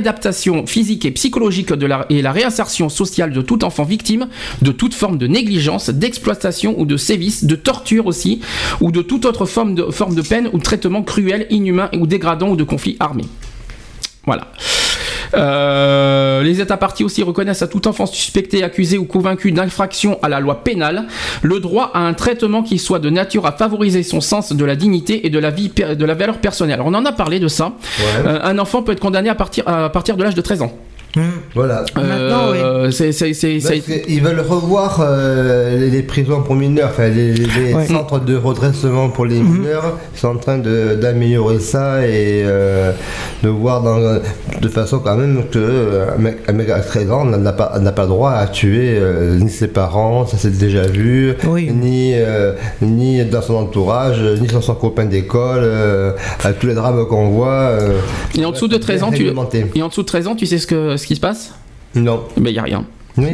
physique 0.66 1.04
et 1.04 1.10
psychologique 1.10 1.72
et 2.10 2.22
la 2.22 2.32
réinsertion 2.32 2.88
sociale 2.88 3.32
de 3.32 3.42
tout 3.42 3.64
enfant 3.64 3.84
victime 3.84 4.28
de 4.62 4.72
toute 4.72 4.94
forme 4.94 5.18
de 5.18 5.26
négligence, 5.26 5.90
d'exploitation 5.90 6.74
ou 6.78 6.86
de 6.86 6.96
sévice, 6.96 7.44
de 7.44 7.56
torture 7.56 8.06
aussi, 8.06 8.40
ou 8.80 8.90
de 8.90 9.02
toute 9.02 9.24
autre 9.24 9.46
forme 9.46 9.74
de, 9.74 9.90
forme 9.90 10.14
de 10.14 10.22
peine 10.22 10.48
ou 10.52 10.58
de 10.58 10.62
traitement 10.62 11.02
cruel, 11.02 11.46
inhumain 11.50 11.90
ou 11.98 12.06
dégradant 12.06 12.50
ou 12.50 12.56
de 12.56 12.64
conflit 12.64 12.96
armé. 13.00 13.24
Voilà. 14.26 14.52
Euh, 15.35 16.43
les 16.43 16.61
États 16.61 16.77
partis 16.77 17.05
aussi 17.05 17.23
reconnaissent 17.23 17.62
à 17.62 17.69
tout 17.69 17.87
enfant 17.88 18.07
suspecté, 18.07 18.62
accusé 18.62 18.99
ou 18.99 19.05
convaincu 19.05 19.53
d'infraction 19.53 20.19
à 20.23 20.29
la 20.29 20.40
loi 20.40 20.62
pénale 20.64 21.07
le 21.43 21.61
droit 21.61 21.90
à 21.95 22.01
un 22.01 22.14
traitement 22.14 22.62
qui 22.62 22.79
soit 22.79 22.99
de 22.99 23.11
nature 23.11 23.47
à 23.47 23.53
favoriser 23.53 24.03
son 24.03 24.21
sens 24.21 24.53
de 24.53 24.64
la 24.64 24.77
dignité 24.77 25.27
et 25.27 25.31
de 25.31 25.38
la 25.38 25.51
vie 25.51 25.71
de 25.71 26.05
la 26.05 26.14
valeur 26.14 26.38
personnelle. 26.38 26.75
Alors, 26.75 26.87
on 26.87 26.95
en 26.95 27.05
a 27.05 27.12
parlé 27.12 27.40
de 27.40 27.49
ça. 27.49 27.66
Ouais. 27.99 28.05
Euh, 28.27 28.38
un 28.43 28.59
enfant 28.59 28.83
peut 28.83 28.93
être 28.93 29.01
condamné 29.01 29.29
à 29.29 29.35
partir 29.35 29.66
à 29.66 29.90
partir 29.90 30.16
de 30.16 30.25
l'âge 30.25 30.35
de 30.35 30.40
13 30.40 30.62
ans. 30.62 30.73
Voilà. 31.55 31.85
Maintenant, 31.96 32.53
Euh, 32.55 32.90
c'est- 32.90 33.12
c'est- 33.12 33.35
c'est- 33.35 33.61
ça 33.61 33.68
a 33.68 33.73
Parce 33.73 33.88
été- 33.88 34.03
qu'ils 34.03 34.23
veulent 34.23 34.40
revoir 34.40 35.01
euh, 35.03 35.79
les, 35.79 35.90
les 35.90 36.03
prisons 36.03 36.42
pour 36.42 36.55
mineurs, 36.55 36.90
enfin 36.92 37.09
les, 37.09 37.33
les 37.33 37.75
Ouais. 37.75 37.87
centres 37.87 38.20
de 38.20 38.37
redressement 38.37 39.09
pour 39.09 39.27
les 39.27 39.40
Mhm. 39.40 39.59
mineurs. 39.59 39.99
Ils 40.14 40.18
sont 40.20 40.29
en 40.29 40.37
train 40.37 40.59
de- 40.59 40.94
d'améliorer 41.01 41.59
ça 41.59 42.07
et 42.07 42.42
euh, 42.44 42.92
de 43.42 43.49
voir 43.49 43.83
dans, 43.83 43.99
de 43.99 44.68
façon 44.68 45.01
quand 45.01 45.16
même 45.16 45.42
que 45.51 46.07
un 46.16 46.18
mec, 46.18 46.38
un 46.49 46.53
mec 46.53 46.68
à 46.70 46.81
13 46.81 47.11
ans 47.11 47.25
n'a 47.25 47.53
pas, 47.53 47.79
n'a 47.81 47.92
pas 47.92 48.03
le 48.03 48.09
droit 48.09 48.33
à 48.33 48.46
tuer 48.46 48.96
euh, 48.99 49.37
ni 49.38 49.51
ses 49.51 49.68
parents, 49.68 50.27
ça 50.27 50.37
c'est 50.38 50.57
déjà 50.57 50.83
vu, 50.83 51.35
Oui. 51.49 51.70
ni, 51.73 52.12
euh, 52.14 52.53
ni 52.83 53.25
dans 53.25 53.42
son 53.42 53.55
entourage, 53.55 54.20
ni 54.40 54.46
dans 54.46 54.61
son 54.61 54.75
copain 54.75 55.07
d'école, 55.07 55.61
euh, 55.62 56.12
à 56.44 56.53
tous 56.53 56.66
les 56.68 56.75
drames 56.75 57.05
qu'on 57.07 57.31
voit. 57.31 57.49
euh, 57.51 57.99
Et 58.38 58.44
en 58.44 58.53
dessous 58.53 58.68
de 58.68 58.77
13 58.77 59.03
ans, 59.03 59.11
tu 59.11 59.27
et 59.75 59.83
en 59.83 59.88
dessous 59.88 60.03
de 60.03 60.07
13 60.07 60.27
ans, 60.27 60.35
tu 60.37 60.46
sais 60.46 60.59
ce 60.59 60.66
que 60.66 60.96
ce 61.00 61.06
qui 61.06 61.16
se 61.16 61.20
passe? 61.20 61.54
Non. 61.94 62.24
Ben 62.36 62.50
il 62.50 62.54
y 62.54 62.58
a 62.58 62.62
rien. 62.62 62.84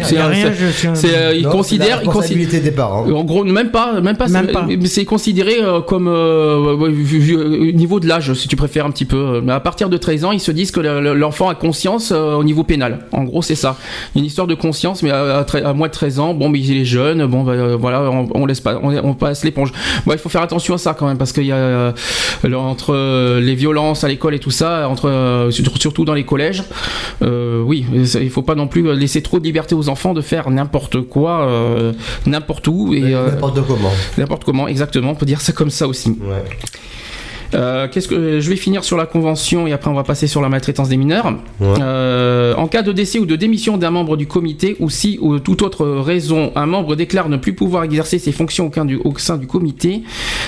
C'est 0.03 0.21
rien, 0.23 0.53
c'est- 0.95 1.17
euh, 1.17 1.35
il 1.37 1.43
Non, 1.45 1.51
considère, 1.51 1.87
c'est 1.87 1.93
la 1.97 2.03
il 2.03 2.07
considère- 2.07 2.13
responsabilité 2.13 2.61
des 2.61 2.71
parents. 2.71 3.07
En 3.11 3.25
gros, 3.25 3.45
même 3.45 3.71
pas, 3.71 4.01
même 4.01 4.17
pas, 4.17 4.27
c'est- 4.87 5.05
considéré 5.05 5.57
euh, 5.63 5.81
comme 5.81 6.09
euh, 6.09 6.91
niveau 7.73 8.01
de 8.01 8.07
l'âge, 8.09 8.33
si 8.35 8.49
tu 8.49 8.57
préfères 8.57 8.87
un 8.87 8.91
petit 8.91 9.05
peu. 9.05 9.41
Mais 9.43 9.53
à 9.53 9.61
partir 9.61 9.89
de 9.89 9.97
13 9.97 10.25
ans, 10.25 10.33
ils 10.33 10.41
se 10.41 10.51
disent 10.53 10.71
que 10.71 10.81
le- 10.81 11.01
le- 11.01 11.15
l'enfant 11.15 11.49
a 11.49 11.55
conscience 11.55 12.13
euh, 12.13 12.35
au 12.35 12.45
niveau 12.45 12.65
pénal. 12.65 13.07
En 13.13 13.25
gros, 13.25 13.43
c'est 13.43 13.55
ça. 13.55 13.77
Une 14.15 14.25
histoire 14.25 14.47
de 14.47 14.55
conscience, 14.55 15.03
mais 15.03 15.11
à, 15.11 15.39
à 15.39 15.43
tre- 15.45 15.65
à 15.65 15.73
moins 15.73 15.89
de 15.89 15.93
13 15.93 16.19
ans, 16.19 16.35
bon, 16.35 16.49
mais 16.49 16.61
il 16.61 16.77
est 16.81 16.85
jeune, 16.85 17.27
bon, 17.27 17.43
bah, 17.43 17.77
voilà, 17.77 18.03
on, 18.11 18.29
on 18.35 18.47
laisse 18.47 18.61
pas, 18.61 18.79
on, 18.83 18.91
on 19.05 19.15
passe 19.15 19.45
l'éponge. 19.45 19.73
Bon, 20.05 20.13
il 20.13 20.19
faut 20.19 20.29
faire 20.29 20.43
attention 20.43 20.75
à 20.75 20.79
ça 20.79 20.95
quand 20.95 21.07
même, 21.07 21.19
parce 21.19 21.33
qu'il 21.33 21.45
y 21.47 21.53
a 21.53 21.57
euh, 21.57 21.93
entre 22.55 22.95
euh, 22.95 23.41
les 23.41 23.55
violences 23.55 24.05
à 24.05 24.09
l'école 24.09 24.35
et 24.35 24.39
tout 24.39 24.51
ça, 24.51 24.89
entre 24.89 25.09
euh, 25.09 25.51
surtout 25.51 26.05
dans 26.05 26.15
les 26.15 26.25
collèges, 26.25 26.63
euh, 27.23 27.63
oui, 27.63 27.85
il 27.93 28.31
faut 28.31 28.43
pas 28.43 28.55
non 28.55 28.67
plus 28.67 28.95
laisser 28.97 29.23
trop 29.23 29.39
de 29.39 29.45
liberté 29.45 29.75
aux 29.77 29.89
enfants 29.89 30.15
de 30.15 30.21
faire 30.21 30.51
n'importe 30.51 31.03
quoi, 31.03 31.47
euh, 31.47 31.93
n'importe 32.27 32.67
où 32.69 32.95
et 32.95 33.15
euh, 33.15 33.31
N'importe 33.31 33.67
comment. 33.67 33.91
N'importe 34.19 34.45
comment, 34.45 34.69
exactement, 34.69 35.11
on 35.11 35.15
peut 35.15 35.27
dire 35.27 35.41
ça 35.41 35.53
comme 35.53 35.71
ça 35.71 35.87
aussi. 35.87 36.11
Ouais. 36.11 36.45
Euh, 37.55 37.87
qu'est-ce 37.91 38.09
que 38.09 38.41
je 38.41 38.49
vais 38.51 38.57
finir 38.57 38.83
sur 38.85 38.97
la 38.97 39.07
convention 39.07 39.67
et 39.67 39.73
après 39.73 39.91
on 39.91 39.95
va 39.95 40.03
passer 40.03 40.27
sur 40.27 40.41
la 40.43 40.49
maltraitance 40.49 40.89
des 40.89 40.97
mineurs. 40.97 41.27
Ouais. 41.61 41.69
Euh, 41.81 42.55
en 42.57 42.67
cas 42.67 42.83
de 42.83 42.93
décès 42.93 43.19
ou 43.19 43.27
de 43.27 43.37
démission 43.37 43.77
d'un 43.77 43.91
membre 43.91 44.17
du 44.17 44.27
comité 44.27 44.77
ou 44.81 44.91
si 44.91 45.19
ou 45.21 45.39
toute 45.39 45.63
autre 45.63 45.87
raison 45.87 46.53
un 46.57 46.67
membre 46.67 46.97
déclare 46.97 47.29
ne 47.29 47.37
plus 47.37 47.55
pouvoir 47.55 47.85
exercer 47.85 48.19
ses 48.19 48.33
fonctions 48.33 48.67
au, 48.69 48.73
sein 48.73 48.85
du- 48.85 49.01
au 49.05 49.17
sein 49.19 49.37
du 49.37 49.47
comité, 49.47 50.03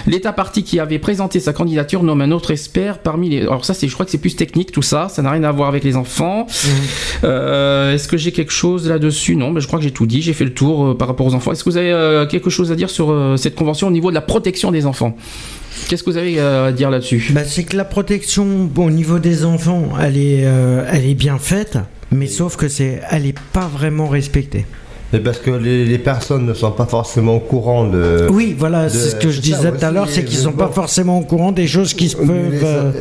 l'État 0.06 0.32
parti 0.32 0.62
qui 0.64 0.80
avait 0.80 0.98
présenté 0.98 1.40
sa 1.40 1.52
candidature 1.52 2.02
nomme 2.02 2.20
un 2.20 2.30
autre 2.32 2.50
expert 2.50 2.98
parmi 2.98 3.28
les. 3.28 3.42
Alors 3.42 3.64
ça 3.64 3.74
c'est, 3.74 3.88
je 3.88 3.94
crois 3.94 4.04
que 4.04 4.10
c'est 4.12 4.18
plus 4.18 4.34
technique 4.36 4.72
tout 4.72 4.82
ça, 4.82 5.08
ça 5.08 5.22
n'a 5.22 5.30
rien 5.30 5.44
à 5.44 5.52
voir 5.52 5.68
avec 5.68 5.84
les 5.84 5.96
enfants. 5.96 6.46
Euh, 7.24 7.94
Est-ce 7.94 8.08
que 8.08 8.16
j'ai 8.16 8.32
quelque 8.32 8.52
chose 8.52 8.88
là-dessus? 8.88 9.36
Non, 9.36 9.50
mais 9.50 9.60
je 9.60 9.66
crois 9.66 9.78
que 9.78 9.84
j'ai 9.84 9.90
tout 9.92 10.06
dit, 10.06 10.22
j'ai 10.22 10.32
fait 10.32 10.44
le 10.44 10.54
tour 10.54 10.96
par 10.96 11.08
rapport 11.08 11.26
aux 11.26 11.34
enfants. 11.34 11.52
Est-ce 11.52 11.64
que 11.64 11.70
vous 11.70 11.76
avez 11.76 12.26
quelque 12.28 12.50
chose 12.50 12.72
à 12.72 12.76
dire 12.76 12.90
sur 12.90 13.14
cette 13.36 13.54
convention 13.54 13.86
au 13.88 13.90
niveau 13.90 14.10
de 14.10 14.14
la 14.14 14.20
protection 14.20 14.70
des 14.70 14.86
enfants? 14.86 15.16
Qu'est-ce 15.88 16.02
que 16.02 16.10
vous 16.10 16.16
avez 16.16 16.38
euh, 16.38 16.68
à 16.68 16.72
dire 16.72 16.90
là-dessus? 16.90 17.30
Bah, 17.32 17.44
c'est 17.44 17.64
que 17.64 17.76
la 17.76 17.84
protection 17.84 18.64
bon, 18.64 18.86
au 18.86 18.90
niveau 18.90 19.18
des 19.18 19.44
enfants, 19.44 19.90
elle 20.00 20.16
est, 20.16 20.44
euh, 20.44 20.88
elle 20.90 21.06
est 21.06 21.14
bien 21.14 21.38
faite, 21.38 21.78
mais 22.10 22.26
sauf 22.26 22.56
que 22.56 22.68
c'est, 22.68 23.00
elle 23.10 23.26
est 23.26 23.38
pas 23.52 23.68
vraiment 23.68 24.08
respectée. 24.08 24.66
Mais 25.12 25.20
parce 25.20 25.38
que 25.38 25.50
les, 25.50 25.86
les 25.86 25.96
personnes 25.98 26.44
ne 26.44 26.52
sont 26.52 26.70
pas 26.70 26.84
forcément 26.84 27.36
au 27.36 27.40
courant 27.40 27.86
de. 27.88 28.26
Oui, 28.30 28.54
voilà, 28.58 28.84
de- 28.84 28.88
c'est 28.90 29.10
ce 29.10 29.16
que 29.16 29.30
je 29.30 29.40
disais 29.40 29.72
tout 29.72 29.82
à 29.84 29.90
l'heure, 29.90 30.06
c'est 30.08 30.22
qu'ils 30.22 30.36
mais 30.36 30.44
sont 30.44 30.52
pas 30.52 30.68
forcément 30.68 31.18
au 31.18 31.22
courant 31.22 31.50
des 31.50 31.66
choses 31.66 31.94
qui 31.94 32.10
se 32.10 32.16
peuvent. 32.16 32.28
Euh, 32.62 32.92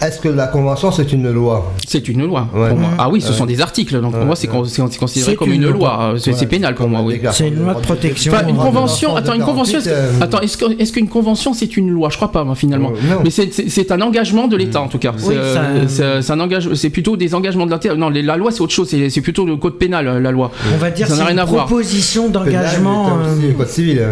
Est-ce 0.00 0.20
que 0.20 0.28
la 0.28 0.46
convention 0.46 0.92
c'est 0.92 1.12
une 1.12 1.28
loi 1.30 1.72
C'est 1.88 2.06
une 2.08 2.24
loi. 2.24 2.46
Ouais. 2.54 2.68
pour 2.68 2.78
moi. 2.78 2.90
Ah 2.98 3.08
oui, 3.10 3.20
ce 3.20 3.30
Ouais. 3.30 3.34
sont 3.36 3.46
des 3.46 3.60
articles, 3.60 4.00
donc 4.00 4.12
pour 4.14 4.24
moi 4.24 4.36
c'est 4.36 4.46
con- 4.46 4.62
considéré 4.62 5.32
C'est 5.32 5.36
comme 5.36 5.48
une 5.52 5.62
une 5.64 5.70
loi. 5.70 6.12
loi. 6.12 6.14
C'est 6.18 6.34
c'est 6.34 6.46
pénal 6.46 6.74
pour 6.76 6.88
moi, 6.88 7.00
oui. 7.04 7.20
C'est 7.32 7.48
une 7.48 7.62
loi 7.64 7.74
de 7.74 7.80
protection. 7.80 8.32
Enfin, 8.32 8.46
une 8.46 8.56
convention. 8.56 9.16
Attends, 9.16 9.34
une 9.34 9.42
convention. 9.42 9.78
est-ce 9.78 9.88
que- 9.88 9.94
euh, 9.94 10.20
Attends, 10.20 10.40
est-ce 10.40 10.56
que- 10.56 10.80
est-ce 10.80 10.92
qu'une 10.92 11.08
convention 11.08 11.52
c'est 11.52 11.76
une 11.76 11.90
loi? 11.90 12.10
Je 12.10 12.16
crois 12.16 12.30
pas, 12.30 12.44
moi, 12.44 12.54
finalement. 12.54 12.90
Euh, 12.90 13.14
non. 13.14 13.20
Mais 13.24 13.30
c'est- 13.30 13.52
c'est 13.52 13.68
c'est 13.68 13.90
un 13.90 14.00
engagement 14.00 14.46
de 14.46 14.56
l'État 14.56 14.80
en 14.82 14.88
tout 14.88 14.98
cas. 14.98 15.14
C'est 15.16 15.28
Oui, 15.28 15.34
ça- 15.52 15.62
c'est- 15.88 16.22
c'est 16.22 16.32
un 16.32 16.38
engagement. 16.40 16.74
C'est 16.76 16.90
plutôt 16.90 17.16
des 17.16 17.34
engagements 17.34 17.66
de 17.66 17.72
l'État. 17.72 17.94
Non, 17.96 18.08
la 18.10 18.36
loi 18.36 18.52
c'est 18.52 18.60
autre 18.60 18.72
chose. 18.72 18.88
C'est 18.88 19.10
c'est 19.10 19.20
plutôt 19.20 19.44
le 19.46 19.56
code 19.56 19.78
pénal, 19.78 20.22
la 20.22 20.30
loi. 20.30 20.52
on 20.72 20.78
va 20.78 20.90
dire 20.90 21.08
à 21.40 21.44
voir. 21.44 21.66
proposition 21.66 22.28
d'engagement. 22.28 23.18
euh, 23.18 23.64
civil. 23.66 24.02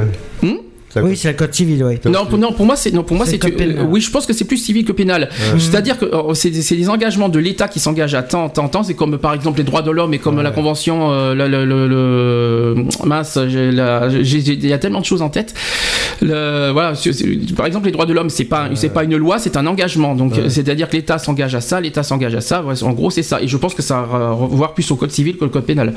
hein. 0.42 0.48
Hmm 0.96 1.00
Oui, 1.04 1.16
c'est 1.16 1.28
le 1.28 1.34
code 1.36 1.52
civil, 1.54 1.84
oui. 1.84 1.98
Non, 2.06 2.24
pour, 2.26 2.38
non, 2.38 2.52
pour 2.52 2.64
moi, 2.66 2.76
c'est 2.76 2.92
non, 2.92 3.02
pour 3.02 3.16
moi, 3.16 3.26
C'est 3.26 3.44
euh, 3.44 3.84
oui, 3.88 4.00
je 4.00 4.10
pense 4.10 4.26
que 4.26 4.32
c'est 4.32 4.44
plus 4.46 4.56
civil 4.56 4.84
que 4.84 4.92
pénal. 4.92 5.28
C'est-à-dire 5.58 5.98
que 5.98 6.04
euh, 6.06 6.34
c'est 6.34 6.52
c'est 6.52 6.76
des 6.76 6.88
engagements 6.88 7.28
de 7.28 7.38
l'État 7.38 7.68
qui 7.68 7.78
s'engagent 7.80 8.14
à 8.14 8.22
temps, 8.22 8.48
temps, 8.48 8.68
temps. 8.68 8.82
C'est 8.82 8.94
comme 8.94 9.18
par 9.18 9.34
exemple 9.34 9.58
les 9.58 9.64
droits 9.64 9.82
de 9.82 9.90
l'homme 9.90 10.14
et 10.14 10.18
comme 10.18 10.40
la 10.40 10.50
convention, 10.50 11.12
euh, 11.12 11.34
le, 11.34 11.46
le- 11.48 11.64
le- 11.64 11.88
le- 11.88 12.84
mince, 13.04 13.38
j'ai 13.48 13.70
la- 13.70 14.08
j'ai- 14.08 14.24
j'ai- 14.40 14.52
il 14.54 14.66
y 14.66 14.72
a 14.72 14.78
tellement 14.78 15.00
de 15.00 15.04
choses 15.04 15.22
en 15.22 15.28
tête. 15.28 15.54
Voilà, 16.20 16.92
par 17.56 17.66
exemple 17.66 17.86
les 17.86 17.92
droits 17.92 18.06
de 18.06 18.12
l'homme, 18.12 18.30
c'est 18.30 18.44
pas, 18.44 18.68
c'est 18.74 18.88
pas 18.88 19.04
une 19.04 19.16
loi, 19.16 19.38
c'est 19.38 19.56
un 19.56 19.66
engagement. 19.66 20.14
Donc 20.14 20.32
c'est-à-dire 20.48 20.88
que 20.88 20.96
l'État 20.96 21.18
s'engage 21.18 21.54
à 21.54 21.60
ça, 21.60 21.80
l'État 21.80 22.02
s'engage 22.02 22.34
à 22.34 22.40
ça. 22.40 22.64
En 22.82 22.92
gros, 22.92 23.10
c'est 23.10 23.22
ça. 23.22 23.40
Et 23.42 23.48
je 23.48 23.56
pense 23.56 23.74
que 23.74 23.82
ça 23.82 24.06
va 24.10 24.30
revoir 24.30 24.74
plus 24.74 24.90
au 24.90 24.96
code 24.96 25.10
civil 25.10 25.36
que 25.36 25.44
le 25.44 25.50
code 25.50 25.64
pénal. 25.64 25.92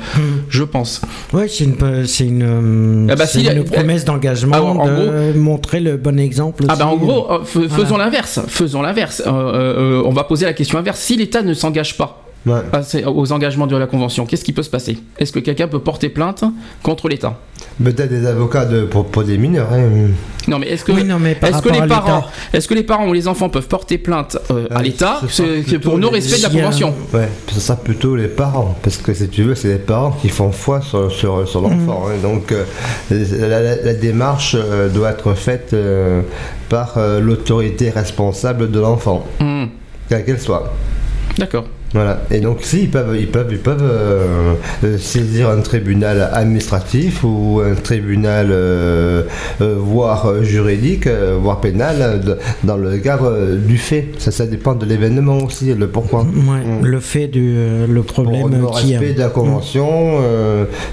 Je 0.48 0.64
pense. 0.64 1.00
Oui, 1.32 1.44
c'est 1.48 1.64
une, 1.64 2.06
c'est 2.06 2.24
une, 2.24 3.08
Ah 3.10 3.16
bah, 3.16 3.26
si, 3.26 3.42
une 3.42 3.58
euh, 3.60 3.62
promesse 3.64 4.04
d'engagement 4.04 4.54
alors, 4.56 4.81
en 4.82 5.32
de 5.32 5.38
montrer 5.38 5.80
le 5.80 5.96
bon 5.96 6.18
exemple. 6.18 6.64
Ah 6.68 6.76
bah 6.76 6.86
en 6.86 6.96
gros, 6.96 7.30
euh, 7.30 7.44
faisons 7.44 7.96
l'inverse. 7.96 8.40
Faisons 8.48 8.82
l'inverse. 8.82 9.22
Euh, 9.26 9.30
euh, 9.30 10.02
on 10.04 10.12
va 10.12 10.24
poser 10.24 10.46
la 10.46 10.52
question 10.52 10.78
inverse. 10.78 11.00
Si 11.00 11.16
l'État 11.16 11.42
ne 11.42 11.54
s'engage 11.54 11.96
pas 11.96 12.21
Ouais. 12.44 13.04
aux 13.06 13.30
engagements 13.32 13.66
de 13.68 13.76
la 13.76 13.86
Convention, 13.86 14.26
qu'est-ce 14.26 14.44
qui 14.44 14.52
peut 14.52 14.64
se 14.64 14.70
passer? 14.70 14.98
Est-ce 15.18 15.30
que 15.30 15.38
quelqu'un 15.38 15.68
peut 15.68 15.78
porter 15.78 16.08
plainte 16.08 16.42
contre 16.82 17.08
l'État? 17.08 17.38
Peut-être 17.82 18.10
des 18.10 18.26
avocats 18.26 18.64
de, 18.64 18.82
pour, 18.82 19.06
pour 19.06 19.22
des 19.22 19.38
mineurs. 19.38 19.68
hein. 19.72 20.08
Non, 20.48 20.58
mais 20.58 20.66
est-ce 20.68 20.84
que, 20.84 20.90
Oui, 20.90 21.04
non, 21.04 21.20
mais 21.20 21.36
est-ce 21.40 21.62
que 21.62 21.68
les 21.68 21.86
parents, 21.86 22.24
est-ce 22.52 22.66
que 22.66 22.74
les 22.74 22.82
parents 22.82 23.06
ou 23.08 23.12
les 23.12 23.28
enfants 23.28 23.48
peuvent 23.48 23.68
porter 23.68 23.96
plainte 23.96 24.36
euh, 24.50 24.66
à 24.72 24.80
Euh, 24.80 24.82
l'État? 24.82 25.20
pour 25.82 25.98
non-respect 25.98 26.38
de 26.38 26.42
la 26.42 26.48
a- 26.48 26.50
Convention 26.50 26.94
Ouais, 27.14 27.28
ce 27.52 27.60
sera 27.60 27.76
plutôt 27.78 28.16
les 28.16 28.26
parents, 28.26 28.74
parce 28.82 28.96
que 28.96 29.14
si 29.14 29.28
tu 29.28 29.44
veux, 29.44 29.54
c'est 29.54 29.68
les 29.68 29.78
parents 29.78 30.10
qui 30.10 30.28
font 30.28 30.50
foi 30.50 30.80
sur, 30.80 31.12
sur, 31.12 31.46
sur 31.48 31.60
l'enfant. 31.60 32.06
hein. 32.08 32.18
Donc 32.22 32.50
euh, 32.50 32.64
la, 33.10 33.60
la- 33.62 33.76
la 33.76 33.94
démarche 33.94 34.56
euh, 34.58 34.88
doit 34.88 35.10
être 35.10 35.34
faite 35.34 35.70
euh, 35.74 36.22
par 36.68 36.98
euh, 36.98 37.20
l'autorité 37.20 37.90
responsable 37.90 38.70
de 38.72 38.80
l'enfant, 38.80 39.24
Hmm, 39.38 39.66
quelle 40.08 40.24
qu'elle 40.24 40.40
soit. 40.40 40.72
D'accord. 41.38 41.64
Voilà. 41.94 42.22
Et 42.30 42.40
donc, 42.40 42.58
si 42.62 42.84
ils 42.84 42.90
peuvent, 42.90 43.14
ils 43.18 43.28
peuvent, 43.28 43.48
ils 43.50 43.58
peuvent 43.58 43.82
euh, 43.82 44.54
euh, 44.84 44.96
saisir 44.98 45.50
un 45.50 45.60
tribunal 45.60 46.30
administratif 46.32 47.22
ou 47.22 47.60
un 47.64 47.74
tribunal, 47.74 48.48
euh, 48.50 49.24
voire 49.60 50.42
juridique, 50.42 51.06
voire 51.42 51.60
pénal, 51.60 52.20
de- 52.24 52.38
dans 52.64 52.76
le 52.78 52.96
cadre 52.98 53.56
du 53.56 53.76
fait. 53.78 54.08
Ça, 54.18 54.30
ça 54.30 54.46
dépend 54.46 54.74
de 54.74 54.86
l'événement 54.86 55.38
aussi, 55.38 55.74
le 55.74 55.86
pourquoi. 55.88 56.20
Ouais, 56.22 56.64
Mm. 56.64 56.84
le 56.86 57.00
fait 57.00 57.28
du 57.28 57.54
le 57.88 58.02
Pour 58.02 58.14
problème 58.24 58.50
le 58.62 58.66
qui 58.68 58.96
respect 58.96 59.12
de 59.14 59.18
la 59.18 59.28
convention, 59.28 60.18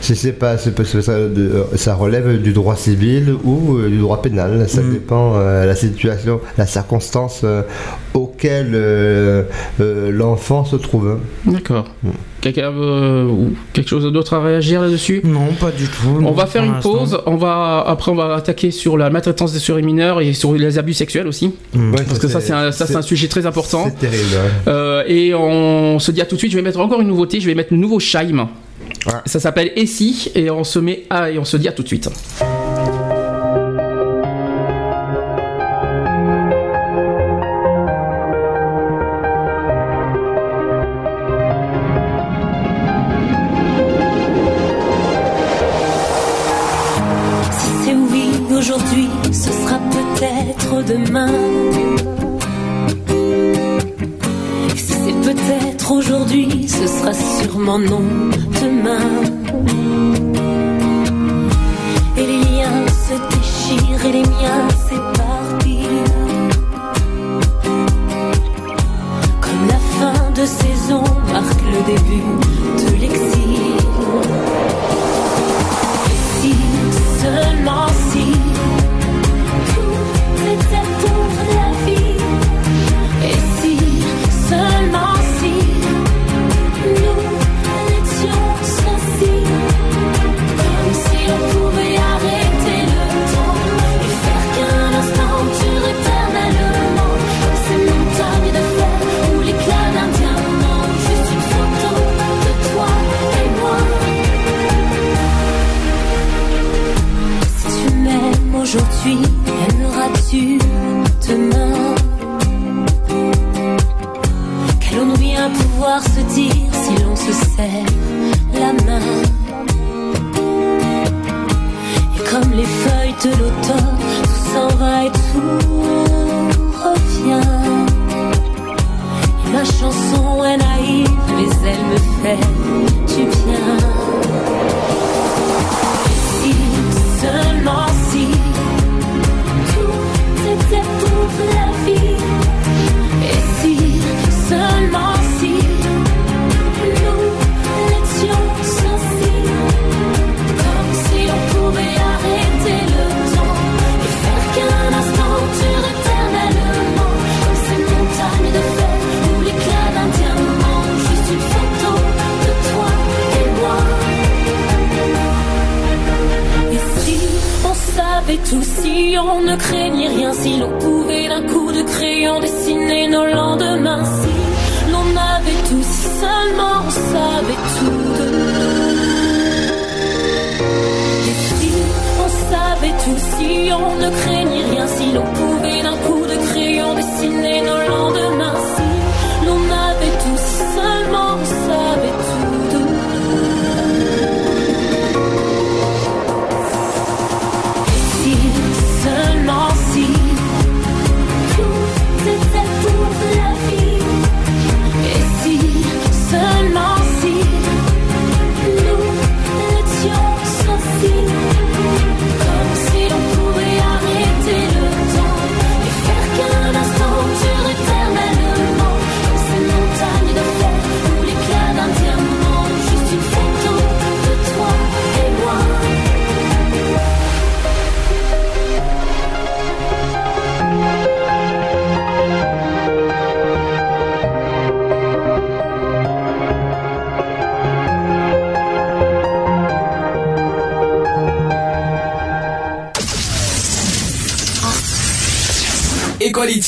si 0.02 0.16
c'est 0.16 0.34
pas, 0.34 0.58
ça, 0.58 1.96
relève 1.96 2.42
du 2.42 2.52
droit 2.52 2.76
civil 2.76 3.34
ou 3.44 3.80
du 3.88 4.00
droit 4.00 4.22
pénal. 4.22 4.66
Ça 4.68 4.82
Mm. 4.82 4.92
dépend 4.94 5.38
la 5.40 5.76
situation, 5.76 6.42
la 6.58 6.66
circonstance 6.66 7.46
auquel 8.14 8.76
l'enfant 10.12 10.66
se 10.66 10.76
trouve. 10.76 10.89
D'accord. 11.46 11.86
Quelqu'un 12.42 12.72
veut- 12.72 13.26
ou 13.30 13.54
quelque 13.74 13.90
chose 13.90 14.12
d'autre 14.12 14.34
à 14.34 14.42
réagir 14.42 14.82
là-dessus 14.82 15.22
Non, 15.24 15.48
pas 15.60 15.72
du 15.72 15.86
tout. 15.86 16.08
On 16.18 16.22
non, 16.22 16.32
va 16.32 16.46
faire 16.46 16.64
une 16.64 16.80
pause. 16.80 17.20
On 17.26 17.36
va 17.36 17.84
après 17.86 18.12
on 18.12 18.16
va 18.16 18.36
attaquer 18.36 18.72
sur 18.72 18.98
la 18.98 19.10
maltraitance 19.10 19.52
des 19.54 19.60
souris 19.60 19.84
mineurs 19.84 20.22
et 20.22 20.34
sur 20.34 20.54
les 20.54 20.78
abus 20.78 20.94
sexuels 20.94 21.28
aussi, 21.28 21.54
Mm. 21.74 21.94
Ouais, 21.94 22.04
parce 22.08 22.20
que 22.20 22.28
ça 22.28 22.42
c'est 22.42 22.54
un, 22.54 22.72
ça, 22.72 22.88
c'est 22.88 22.96
un 22.96 23.02
sujet 23.02 23.28
très 23.28 23.46
important. 23.46 23.84
C'est 23.86 24.00
terrible. 24.10 24.36
Euh, 24.68 25.04
et 25.08 25.34
on 25.36 26.00
se 26.00 26.12
dit 26.12 26.22
à 26.22 26.26
tout 26.26 26.36
de 26.36 26.40
suite. 26.40 26.52
Je 26.52 26.58
vais 26.58 26.64
mettre 26.64 26.80
encore 26.80 27.02
une 27.02 27.08
nouveauté. 27.10 27.40
Je 27.40 27.46
vais 27.46 27.56
mettre 27.56 27.74
le 27.74 27.80
nouveau 27.80 28.00
Shime. 28.00 28.48
Ouais. 29.06 29.14
Ça 29.26 29.40
s'appelle 29.40 29.72
Essie 29.76 30.32
et 30.36 30.50
on 30.50 30.64
se 30.64 30.80
met 30.80 31.04
à, 31.10 31.30
et 31.32 31.38
on 31.40 31.46
se 31.46 31.58
dit 31.58 31.68
à 31.68 31.72
tout 31.72 31.84
de 31.84 31.88
suite. 31.88 32.10
Sûrement 57.88 58.19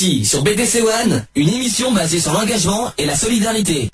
Sur 0.01 0.41
BDC 0.41 0.81
One, 0.81 1.25
une 1.35 1.49
émission 1.49 1.91
basée 1.91 2.19
sur 2.19 2.33
l'engagement 2.33 2.89
et 2.97 3.05
la 3.05 3.13
solidarité. 3.13 3.91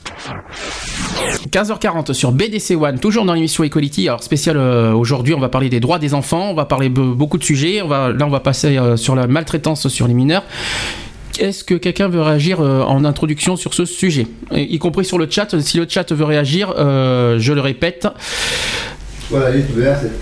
15h40 1.52 2.14
sur 2.14 2.32
BDC 2.32 2.78
One, 2.82 2.98
toujours 2.98 3.26
dans 3.26 3.34
l'émission 3.34 3.66
Equality. 3.66 4.08
Alors 4.08 4.24
spécial 4.24 4.56
euh, 4.56 4.94
aujourd'hui, 4.94 5.34
on 5.34 5.40
va 5.42 5.50
parler 5.50 5.68
des 5.68 5.82
droits 5.82 6.00
des 6.00 6.14
enfants, 6.14 6.52
on 6.52 6.54
va 6.54 6.64
parler 6.64 6.88
de 6.88 7.02
beaucoup 7.02 7.38
de 7.38 7.44
sujets. 7.44 7.82
On 7.82 7.90
va, 7.90 8.14
là, 8.14 8.26
on 8.26 8.30
va 8.30 8.40
passer 8.40 8.78
euh, 8.78 8.96
sur 8.96 9.16
la 9.16 9.28
maltraitance 9.28 9.90
sur 9.90 10.08
les 10.08 10.14
mineurs. 10.14 10.44
Est-ce 11.40 11.66
que 11.66 11.74
quelqu'un 11.74 12.08
veut 12.08 12.22
réagir 12.22 12.62
euh, 12.62 12.84
en 12.84 13.04
introduction 13.04 13.58
sur 13.58 13.74
ce 13.74 13.84
sujet, 13.84 14.28
Et- 14.56 14.64
y 14.76 14.80
compris 14.80 15.04
sur 15.04 15.18
le 15.18 15.28
chat 15.30 15.60
Si 15.60 15.76
le 15.76 15.88
chat 15.90 16.10
veut 16.14 16.24
réagir, 16.24 16.74
euh, 16.78 17.38
je 17.38 17.52
le 17.52 17.60
répète. 17.60 18.08
Voilà, 19.30 19.50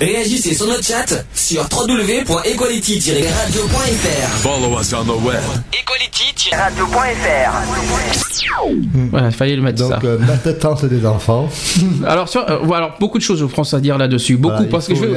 Réagissez 0.00 0.54
sur 0.54 0.66
notre 0.66 0.82
chat 0.84 1.24
sur 1.34 1.62
www.equality-radio.fr. 1.70 4.28
Follow 4.38 4.80
us 4.80 4.94
on 4.94 5.04
the 5.04 5.22
web. 5.22 5.40
Voilà, 9.10 9.26
il 9.28 9.32
fallait 9.32 9.56
le 9.56 9.62
mettre 9.62 9.78
Donc, 9.80 9.90
ça. 9.92 9.98
euh, 10.04 10.18
maltraitance 10.18 10.84
des 10.84 11.04
enfants. 11.04 11.48
Alors, 12.06 12.28
sur, 12.28 12.48
euh, 12.48 12.70
alors, 12.72 12.92
beaucoup 12.98 13.18
de 13.18 13.22
choses, 13.22 13.40
je 13.40 13.44
pense, 13.44 13.74
à 13.74 13.80
dire 13.80 13.98
là-dessus. 13.98 14.36
Beaucoup, 14.36 14.54
Voilà, 14.56 14.70
parce 14.70 14.86
que 14.88 14.94
je 14.94 15.00
veux- 15.04 15.16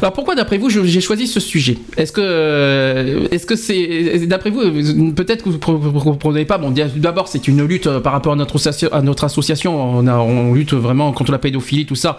Alors 0.00 0.12
pourquoi 0.12 0.34
d'après 0.36 0.58
vous 0.58 0.70
j'ai 0.70 1.00
choisi 1.00 1.26
ce 1.26 1.40
sujet? 1.40 1.78
Est-ce 1.96 2.12
que 2.12 2.20
euh, 2.22 3.26
est-ce 3.30 3.46
que 3.46 3.56
c'est 3.56 4.26
d'après 4.26 4.50
vous 4.50 4.60
euh, 4.60 5.12
peut-être 5.12 5.42
que 5.44 5.48
vous 5.50 5.56
ne 5.56 6.00
comprenez 6.00 6.44
pas 6.44 6.58
Bon 6.58 6.72
d'abord 6.96 7.26
c'est 7.28 7.48
une 7.48 7.64
lutte 7.66 7.86
euh, 7.88 8.00
par 8.00 8.12
rapport 8.12 8.32
à 8.32 8.36
notre 8.36 8.56
association, 8.56 8.88
à 8.92 9.02
notre 9.02 9.24
association 9.24 9.98
on, 9.98 10.06
a, 10.06 10.14
on 10.16 10.54
lutte 10.54 10.74
vraiment 10.74 11.12
contre 11.12 11.32
la 11.32 11.38
pédophilie 11.38 11.86
tout 11.86 11.94
ça 11.96 12.18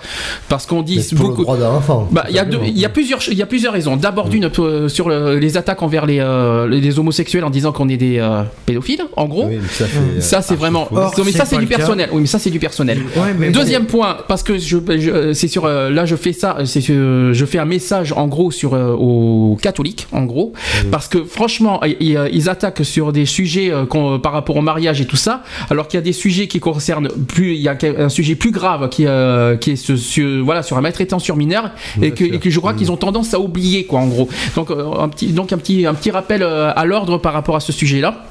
parce 0.49 0.65
qu'on 0.65 0.81
dit 0.81 0.97
Mais 0.97 1.03
pour 1.17 1.25
le 1.27 1.31
beaucoup 1.31 1.43
droit 1.43 1.57
d'un 1.57 1.71
bah, 2.11 2.25
il 2.29 2.35
y 2.35 2.39
a 2.39 2.45
deux- 2.45 2.59
il 2.65 2.77
y 2.77 2.85
a 2.85 2.89
plusieurs 2.89 3.19
il 3.29 3.37
y 3.37 3.41
a 3.41 3.45
plusieurs 3.45 3.73
raisons. 3.73 3.95
D'abord 3.97 4.29
d'une 4.29 4.49
euh, 4.59 4.87
sur 4.89 5.09
le- 5.09 5.37
les 5.37 5.57
attaques 5.57 5.81
envers 5.81 6.05
les, 6.05 6.19
euh, 6.19 6.67
les- 6.67 6.81
les 6.81 6.99
homosexuels 6.99 7.43
en 7.43 7.49
disant 7.49 7.71
qu'on 7.71 7.89
est 7.89 7.97
des 7.97 8.17
euh, 8.19 8.43
pédophiles 8.65 9.01
en 9.15 9.25
gros. 9.25 9.45
Oui, 9.47 9.57
mais 9.61 9.67
ça, 9.69 9.85
c'est, 9.87 10.21
Ça 10.21 10.41
c'est 10.41 10.55
vraiment. 10.55 10.87
Or, 10.91 11.13
Non, 11.17 11.23
mais 11.25 11.31
ça 11.31 11.45
c'est 11.45 11.51
c'est 11.51 11.55
pas 11.55 11.61
du 11.61 11.65
le 11.65 11.71
cas. 11.71 11.77
personnel. 11.77 12.09
Oui 12.11 12.21
mais 12.21 12.27
ça 12.27 12.39
c'est 12.39 12.49
du 12.49 12.59
personnel. 12.59 12.99
Ouais, 13.15 13.33
mais 13.37 13.49
Deuxième 13.51 13.85
point, 13.85 14.17
parce 14.27 14.43
que 14.43 14.57
je, 14.57 14.77
je- 14.97 15.33
c'est 15.33 15.47
sur 15.47 15.65
euh, 15.65 15.89
là 15.89 16.05
je 16.05 16.15
fais 16.15 16.33
ça, 16.33 16.57
c'est 16.65 16.81
sur- 16.81 17.33
je 17.33 17.45
fais 17.45 17.59
un 17.59 17.65
message 17.65 18.13
en 18.13 18.27
gros 18.27 18.51
sur 18.51 18.73
euh, 18.73 18.93
aux 18.93 19.57
catholiques 19.61 20.07
en 20.11 20.23
gros, 20.23 20.53
parce 20.91 21.07
que 21.07 21.23
franchement 21.23 21.81
ils, 21.83 21.97
ils- 21.99 22.29
ils 22.33 22.49
attaquent 22.49 22.83
sur 22.85 23.11
des 23.11 23.25
sujets 23.25 23.71
euh, 23.71 23.85
qu'on- 23.85 24.19
par 24.19 24.31
rapport 24.33 24.55
au 24.57 24.61
mariage 24.61 25.01
et 25.01 25.05
tout 25.05 25.15
ça, 25.17 25.43
alors 25.69 25.87
qu'il 25.87 25.97
y 25.97 26.01
a 26.01 26.03
des 26.03 26.13
sujets 26.13 26.47
qui 26.47 26.59
concernent 26.59 27.09
plus, 27.27 27.53
il 27.55 27.61
y 27.61 27.67
a 27.67 27.77
un 27.97 28.09
sujet 28.09 28.35
plus 28.35 28.51
grave 28.51 28.89
qui 28.89 29.05
euh, 29.07 29.55
qui 29.57 29.71
est 29.71 29.75
ce, 29.75 29.95
ce- 29.95 30.39
voilà 30.39 30.63
sur 30.63 30.75
la 30.75 30.81
maltraitance 30.81 31.23
sur 31.23 31.35
mineurs 31.35 31.71
et 32.01 32.11
que, 32.11 32.25
sûr. 32.25 32.35
et 32.35 32.39
que 32.39 32.49
je 32.49 32.59
crois 32.59 32.73
qu'ils 32.73 32.91
ont 32.91 32.97
tendance 32.97 33.33
à 33.33 33.39
oublier 33.39 33.85
quoi 33.85 33.99
en 33.99 34.07
gros. 34.07 34.29
Donc 34.55 34.71
euh, 34.71 34.93
un 34.99 35.09
petit 35.09 35.27
donc 35.33 35.53
un 35.53 35.57
petit 35.57 35.85
un 35.85 35.93
petit 35.93 36.11
rappel 36.11 36.43
euh, 36.43 36.71
à 36.75 36.85
l'ordre 36.85 37.17
par 37.17 37.33
rapport 37.33 37.55
à 37.55 37.59
ce 37.59 37.71
sujet 37.71 38.01
là. 38.01 38.25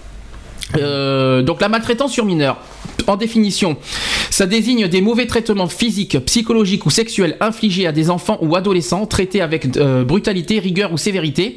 Euh, 0.76 1.42
donc 1.42 1.60
la 1.60 1.68
maltraitance 1.68 2.12
sur 2.12 2.24
mineurs, 2.24 2.56
en 3.06 3.16
définition, 3.16 3.76
ça 4.30 4.46
désigne 4.46 4.88
des 4.88 5.00
mauvais 5.00 5.26
traitements 5.26 5.68
physiques, 5.68 6.18
psychologiques 6.26 6.86
ou 6.86 6.90
sexuels 6.90 7.36
infligés 7.40 7.86
à 7.86 7.92
des 7.92 8.10
enfants 8.10 8.38
ou 8.40 8.56
adolescents 8.56 9.06
traités 9.06 9.40
avec 9.40 9.76
euh, 9.76 10.04
brutalité, 10.04 10.58
rigueur 10.58 10.92
ou 10.92 10.98
sévérité. 10.98 11.56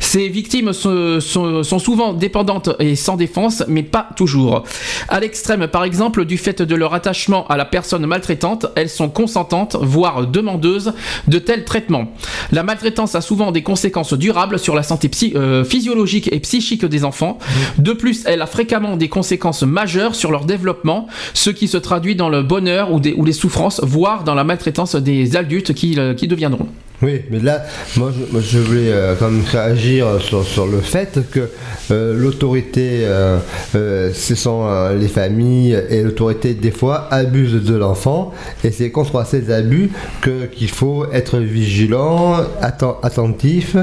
Ces 0.00 0.28
victimes 0.28 0.72
se- 0.72 1.20
sont, 1.20 1.62
sont 1.62 1.78
souvent 1.78 2.12
dépendantes 2.12 2.70
et 2.78 2.96
sans 2.96 3.16
défense, 3.16 3.62
mais 3.68 3.82
pas 3.82 4.08
toujours. 4.16 4.64
À 5.08 5.20
l'extrême, 5.20 5.66
par 5.68 5.84
exemple, 5.84 6.24
du 6.24 6.38
fait 6.38 6.62
de 6.62 6.74
leur 6.74 6.94
attachement 6.94 7.46
à 7.48 7.56
la 7.56 7.64
personne 7.64 8.04
maltraitante, 8.06 8.66
elles 8.76 8.88
sont 8.90 9.08
consentantes, 9.08 9.76
voire 9.80 10.26
demandeuses 10.26 10.92
de 11.28 11.38
tels 11.38 11.64
traitements. 11.64 12.12
La 12.50 12.62
maltraitance 12.62 13.14
a 13.14 13.20
souvent 13.20 13.52
des 13.52 13.62
conséquences 13.62 14.12
durables 14.14 14.58
sur 14.58 14.74
la 14.74 14.82
santé 14.82 15.08
psy- 15.08 15.32
euh, 15.36 15.64
physiologique 15.64 16.28
et 16.32 16.40
psychique 16.40 16.84
des 16.84 17.04
enfants. 17.04 17.38
De 17.78 17.92
plus, 17.92 18.24
elle 18.26 18.42
a 18.42 18.46
fréquemment 18.46 18.96
des 18.96 19.08
conséquences 19.08 19.62
majeures 19.62 20.14
sur 20.14 20.30
leur 20.30 20.44
développement, 20.44 20.81
ce 21.34 21.50
qui 21.50 21.68
se 21.68 21.76
traduit 21.76 22.16
dans 22.16 22.28
le 22.28 22.42
bonheur 22.42 22.90
ou, 22.92 23.24
les 23.24 23.32
souffrances, 23.32 23.80
voire 23.82 24.24
dans 24.24 24.34
la 24.34 24.44
maltraitance 24.44 24.96
des 24.96 25.36
adultes 25.36 25.74
qui, 25.74 25.98
euh, 25.98 26.14
qui 26.14 26.28
deviendront. 26.28 26.68
Oui, 27.02 27.22
mais 27.32 27.40
là, 27.40 27.64
moi 27.96 28.12
je, 28.40 28.58
voulais 28.58 28.92
euh, 28.92 29.16
quand 29.18 29.28
même 29.28 29.42
réagir 29.44 30.06
sur, 30.20 30.44
sur 30.44 30.68
le 30.68 30.78
fait 30.78 31.18
que 31.32 31.48
euh, 31.90 32.16
l'autorité, 32.16 33.00
euh, 33.02 33.38
ce 34.14 34.34
sont 34.36 34.68
les 34.96 35.08
familles 35.08 35.76
et 35.90 36.02
l'autorité 36.02 36.54
des 36.54 36.70
fois 36.70 37.08
abusent 37.10 37.64
de 37.64 37.74
l'enfant 37.74 38.32
et 38.62 38.70
c'est 38.70 38.90
contre 38.90 39.26
ces 39.26 39.50
abus 39.50 39.90
que 40.20 40.46
qu'il 40.46 40.70
faut 40.70 41.06
être 41.12 41.38
vigilant, 41.38 42.36
atten- 42.62 42.94
attentif 43.02 43.76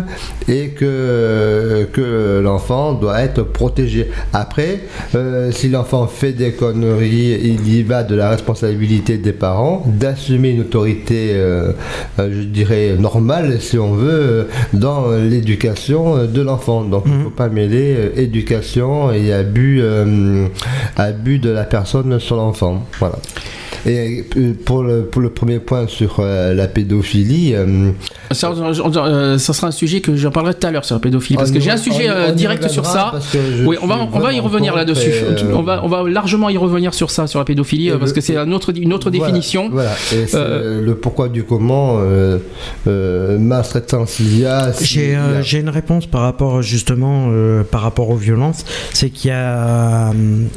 et 0.48 0.70
que 0.70 1.88
que 1.92 2.40
l'enfant 2.42 2.94
doit 2.94 3.20
être 3.22 3.44
protégé. 3.44 4.10
Après, 4.32 4.80
si 5.52 5.68
l'enfant 5.68 6.08
fait 6.08 6.32
des 6.32 6.54
conneries, 6.54 7.38
il 7.44 7.68
y 7.74 7.84
va 7.84 8.04
de 8.04 8.16
la 8.16 8.30
responsabilité 8.30 9.18
des 9.18 9.34
parents 9.34 9.84
d'assumer 9.88 10.52
une 10.52 10.62
autorité, 10.62 11.34
je 12.18 12.44
dirais 12.44 12.96
normale, 12.98 13.09
si 13.60 13.78
on 13.78 13.94
veut, 13.94 14.10
euh, 14.10 14.44
dans 14.74 15.12
l'éducation 15.12 16.18
euh, 16.18 16.28
de 16.28 16.42
l'enfant. 16.42 16.84
Donc, 16.84 17.04
il 17.06 17.18
ne 17.18 17.24
faut 17.24 17.30
pas 17.30 17.50
mêler 17.50 17.96
euh, 17.98 18.12
éducation 18.16 19.12
et 19.12 19.34
abus, 19.34 19.80
euh, 19.82 20.48
abus 20.98 21.40
de 21.40 21.50
la 21.50 21.64
personne 21.64 22.20
sur 22.20 22.36
l'enfant. 22.36 22.86
Voilà. 23.00 23.16
Et 23.86 24.26
euh, 24.38 24.54
pour 24.66 24.84
le, 24.84 25.04
pour 25.04 25.22
le 25.22 25.30
premier 25.30 25.60
point 25.60 25.88
sur 25.88 26.18
euh, 26.20 26.54
la 26.54 26.68
pédophilie, 26.68 27.54
euh, 27.56 27.92
Ça, 28.32 28.52
on- 28.52 28.72
on- 28.80 28.96
euh, 28.98 29.38
ça 29.38 29.54
sera 29.54 29.68
un 29.68 29.72
sujet 29.72 30.02
que 30.02 30.16
j'en 30.16 30.32
parlerai 30.32 30.54
tout 30.54 30.68
à 30.68 30.72
l'heure 30.72 30.86
sur 30.86 30.96
la 30.96 31.00
pédophilie, 31.02 31.38
parce 31.38 31.50
On 31.50 31.54
que 31.54 31.60
j'ai 31.60 31.72
un 31.72 31.78
sujet 31.78 32.10
on 32.10 32.32
on 32.32 32.36
direct 32.36 32.68
sur 32.70 32.86
ça. 32.86 33.14
Oui, 33.66 33.78
on 33.82 33.88
va, 33.88 33.98
on 34.12 34.20
va 34.20 34.34
y 34.34 34.40
revenir 34.40 34.76
là-dessus. 34.76 35.10
euh, 35.14 35.36
On 35.54 35.62
va, 35.64 35.82
on 35.84 35.88
va 35.88 36.08
largement 36.10 36.50
y 36.50 36.58
revenir 36.58 36.94
sur 36.94 37.10
ça, 37.12 37.28
sur 37.28 37.40
la 37.40 37.46
pédophilie, 37.46 37.90
parce 37.92 38.12
le- 38.12 38.16
que 38.16 38.22
c'est 38.22 38.38
un 38.38 38.52
autre, 38.52 38.72
une 38.76 38.94
autre 38.94 39.10
Voilà, 39.10 39.26
définition. 39.26 39.70
Voilà, 39.72 39.92
et 40.14 40.28
c'est 40.28 40.36
Euh, 40.38 40.82
le 40.82 40.96
pourquoi 40.96 41.30
du 41.30 41.44
comment, 41.44 41.98
euh, 42.00 42.38
euh, 42.88 43.38
maltraitance 43.40 44.20
il 44.20 44.40
y 44.40 44.46
a. 44.46 44.72
J'ai 44.82 45.16
euh, 45.16 45.42
une 45.62 45.70
réponse 45.70 46.06
par 46.06 46.22
rapport 46.22 46.62
justement 46.62 47.28
euh, 47.30 47.64
par 47.64 47.82
rapport 47.82 48.10
aux 48.10 48.16
violences. 48.16 48.66
C'est 48.94 49.10
qu'il 49.10 49.30
y 49.30 49.34
a 49.34 50.10
euh, 50.10 50.14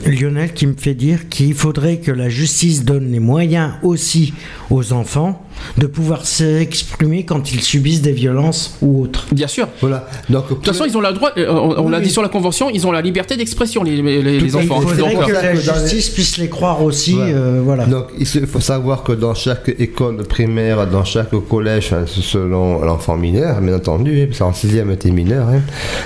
Lionel 0.06 0.52
qui 0.52 0.66
me 0.66 0.74
fait 0.76 0.94
dire 0.94 1.28
qu'il 1.28 1.54
faudrait 1.54 1.96
que 1.98 2.10
la 2.10 2.28
justice 2.28 2.84
donne 2.84 3.11
les 3.12 3.20
moyens 3.20 3.72
aussi 3.82 4.32
aux 4.70 4.92
enfants 4.92 5.44
de 5.78 5.86
pouvoir 5.86 6.26
s'exprimer 6.26 7.24
quand 7.24 7.52
ils 7.52 7.62
subissent 7.62 8.02
des 8.02 8.12
violences 8.12 8.76
ou 8.82 9.02
autres. 9.02 9.26
Bien 9.32 9.46
sûr. 9.48 9.68
Voilà, 9.80 10.06
donc 10.30 10.48
De 10.48 10.54
toute 10.54 10.66
façon, 10.66 10.84
ils 10.86 10.96
ont 10.96 11.00
le 11.00 11.12
droit, 11.12 11.30
euh, 11.36 11.48
on, 11.50 11.88
l'a 11.88 12.00
dit 12.00 12.10
sur 12.10 12.22
la 12.22 12.28
convention, 12.28 12.70
ils 12.70 12.86
ont 12.86 12.92
la 12.92 13.00
liberté 13.00 13.36
d'expression, 13.36 13.82
les, 13.82 14.00
les- 14.02 14.22
les 14.22 14.52
Et 14.52 14.56
enfants. 14.56 14.80
il 14.82 14.88
faudrait 14.88 15.14
Donc, 15.14 15.26
que 15.26 15.32
euh, 15.32 15.34
la 15.34 15.42
dans 15.52 15.74
les- 15.74 15.80
justice 15.88 16.08
puisse 16.10 16.38
les 16.38 16.48
croire 16.48 16.82
aussi. 16.82 17.14
Ouais. 17.14 17.32
euh, 17.34 17.60
voilà. 17.64 17.86
Donc 17.86 18.06
il 18.18 18.26
faut 18.26 18.60
savoir 18.60 19.02
que 19.02 19.12
dans 19.12 19.34
chaque 19.34 19.68
école 19.78 20.16
primaire, 20.24 20.86
dans 20.86 21.04
chaque 21.04 21.30
collège, 21.48 21.94
selon 22.06 22.80
l'enfant 22.82 23.16
mineur, 23.16 23.60
bien 23.60 23.74
entendu, 23.76 24.26
parce 24.26 24.38
qu'en 24.40 24.52
6e 24.52 24.96
t'es 24.96 25.10
mineur, 25.10 25.48
hein, 25.48 25.60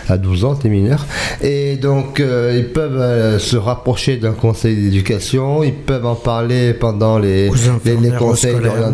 à 0.08 0.16
12 0.18 0.44
ans 0.44 0.54
t'es 0.54 0.68
mineur, 0.68 1.04
et 1.42 1.76
donc 1.76 2.20
euh, 2.20 2.54
ils 2.56 2.68
peuvent 2.72 3.00
euh, 3.00 3.38
se 3.38 3.56
rapprocher 3.56 4.16
d'un 4.16 4.32
conseil 4.32 4.76
d'éducation, 4.76 5.62
ils 5.62 5.72
peuvent 5.74 6.06
en 6.06 6.14
parler 6.14 6.74
pendant 6.74 7.18
les, 7.18 7.50
les, 7.84 8.10
conseils 8.18 8.54
scolaires. 8.54 8.92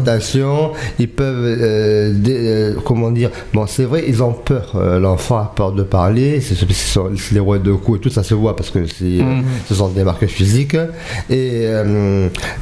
Ils 0.98 1.08
peuvent, 1.08 1.44
euh, 1.60 2.12
dé- 2.14 2.36
euh, 2.38 2.74
comment 2.84 3.10
dire, 3.10 3.30
bon 3.54 3.66
c'est 3.66 3.84
vrai, 3.84 4.04
ils 4.06 4.22
ont 4.22 4.32
peur, 4.32 4.72
euh, 4.76 4.98
l'enfant 4.98 5.38
a 5.38 5.52
peur 5.54 5.72
de 5.72 5.82
parler, 5.82 6.40
c'est 6.40 6.56
les 7.32 7.40
rois 7.40 7.58
de 7.58 7.72
coups 7.72 7.98
et 7.98 8.00
tout, 8.02 8.10
ça 8.10 8.22
se 8.22 8.34
voit 8.34 8.54
parce 8.56 8.70
que 8.70 8.86
c'est, 8.86 9.04
Mhm. 9.22 9.42
ce 9.68 9.74
sont 9.74 9.88
des 9.88 10.04
marques 10.04 10.26
physiques, 10.26 10.76
et 11.30 11.66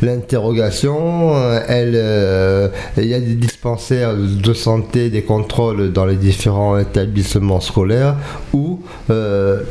l'interrogation, 0.03 1.33
elle, 1.69 2.71
il 2.97 3.05
y 3.07 3.15
a 3.15 3.21
des 3.21 3.35
dispensaires 3.35 4.15
de 4.17 4.53
santé, 4.55 5.11
des 5.11 5.23
contrôles 5.23 5.93
dans 5.93 6.07
les 6.07 6.17
différents 6.17 6.79
établissements 6.79 7.61
scolaires 7.61 8.17
où 8.53 8.81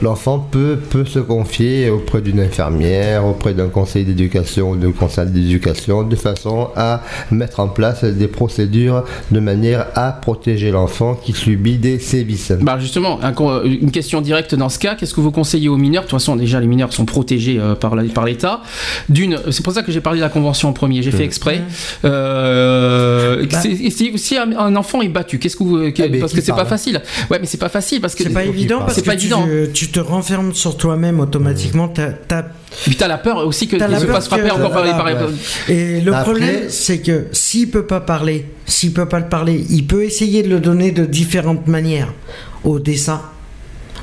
l'enfant 0.02 0.40
peut, 0.40 0.78
peut 0.90 1.06
se 1.06 1.20
confier 1.20 1.90
auprès 1.90 2.22
d'une 2.22 2.40
infirmière, 2.40 3.26
auprès 3.26 3.54
d'un 3.54 3.68
conseil 3.68 4.06
d'éducation 4.06 4.72
ou 4.72 4.76
d'un 4.76 4.92
conseil 4.92 5.28
d'éducation, 5.28 6.04
de 6.04 6.16
façon 6.16 6.70
à 6.76 7.02
mettre 7.32 7.60
en 7.60 7.68
place 7.68 7.99
des 8.04 8.28
procédures 8.28 9.04
de 9.32 9.40
manière 9.40 9.88
à 9.96 10.12
protéger 10.12 10.72
l'enfant 10.72 11.16
qui 11.16 11.34
subit 11.34 11.78
des 11.78 12.00
sévices. 12.00 12.52
Bah 12.62 12.78
justement, 12.80 13.20
un 13.22 13.32
co- 13.34 13.64
une 13.64 13.92
question 13.92 14.22
directe 14.22 14.56
dans 14.56 14.70
ce 14.70 14.80
cas, 14.80 14.96
qu'est-ce 14.96 15.14
que 15.14 15.22
vous 15.22 15.32
conseillez 15.32 15.70
aux 15.70 15.78
mineurs? 15.78 16.04
De 16.04 16.10
toute 16.10 16.20
façon, 16.20 16.36
déjà, 16.36 16.60
les 16.60 16.68
mineurs 16.68 16.94
sont 16.94 17.06
protégés 17.06 17.58
euh, 17.60 17.76
par 17.76 17.96
l'État. 17.96 18.62
D'une, 19.10 19.40
c'est 19.52 19.64
pour 19.64 19.74
ça 19.74 19.84
que 19.84 19.92
j'ai 19.92 20.02
parlé 20.02 20.20
de 20.20 20.24
la 20.24 20.30
Convention 20.30 20.70
en 20.70 20.74
premier, 20.74 21.02
j'ai 21.02 21.12
fait 21.12 21.24
exprès. 21.24 21.62
Euh, 22.06 23.46
Bah. 23.52 23.60
c'est- 23.62 23.90
si, 23.90 24.18
si 24.18 24.38
un, 24.38 24.52
un 24.58 24.76
enfant 24.76 25.02
est 25.02 25.08
battu, 25.10 25.40
qu'est-ce 25.40 25.56
que 25.56 25.64
vous... 25.64 25.80
Eh 25.84 25.92
ben, 25.92 26.20
parce 26.20 26.34
que 26.34 26.42
c'est 26.42 26.52
pas 26.52 26.58
parle 26.58 26.68
facile. 26.70 27.02
Ouais, 27.30 27.38
mais 27.40 27.46
c'est 27.48 27.58
pas 27.58 27.70
facile, 27.70 28.02
parce 28.02 28.16
que... 28.16 28.24
C'est 28.24 28.30
pas 28.30 28.44
évident 28.46 28.80
parce 28.80 28.96
que 29.02 29.06
pas 29.06 29.16
tu, 29.16 29.22
évident. 29.28 29.46
tu 29.74 29.90
te 29.90 30.00
renfermes 30.00 30.54
sur 30.54 30.78
toi-même 30.78 31.20
automatiquement. 31.20 31.88
t'as- 31.88 32.12
t'as 32.12 32.44
Puis 32.86 32.96
t'as 32.96 33.08
la 33.08 33.18
peur 33.18 33.46
aussi 33.46 33.68
que 33.68 33.76
la 33.78 34.00
se 34.00 34.06
fasse 34.06 34.28
frapper 34.28 34.52
encore 34.52 34.72
par 34.72 34.84
les... 34.84 35.74
Et 35.74 36.02
le 36.02 36.14
Après- 36.14 36.24
problème, 36.24 36.64
c'est 36.70 37.00
que 37.00 37.26
s'il 37.32 37.70
peut 37.70 37.86
pas 37.86 38.00
parler, 38.00 38.46
s'il 38.66 38.94
peut 38.94 39.08
pas 39.08 39.20
le 39.20 39.28
parler, 39.28 39.66
il 39.70 39.86
peut 39.86 40.04
essayer 40.04 40.44
de 40.44 40.50
le 40.50 40.60
donner 40.60 40.92
de 40.92 41.06
différentes 41.06 41.68
manières 41.68 42.14
au 42.64 42.80
dessin. 42.80 43.22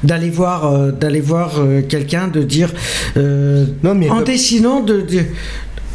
D'aller 0.02 0.28
voir, 0.30 0.66
euh, 0.70 0.90
d'aller 0.92 1.20
voir 1.22 1.54
euh, 1.58 1.80
quelqu'un, 1.80 2.28
de 2.28 2.42
dire 2.42 2.70
euh, 3.16 3.64
Non, 3.82 3.94
mais 3.94 4.10
en 4.10 4.20
dessinant 4.20 4.80
de, 4.80 5.00
de- 5.00 5.24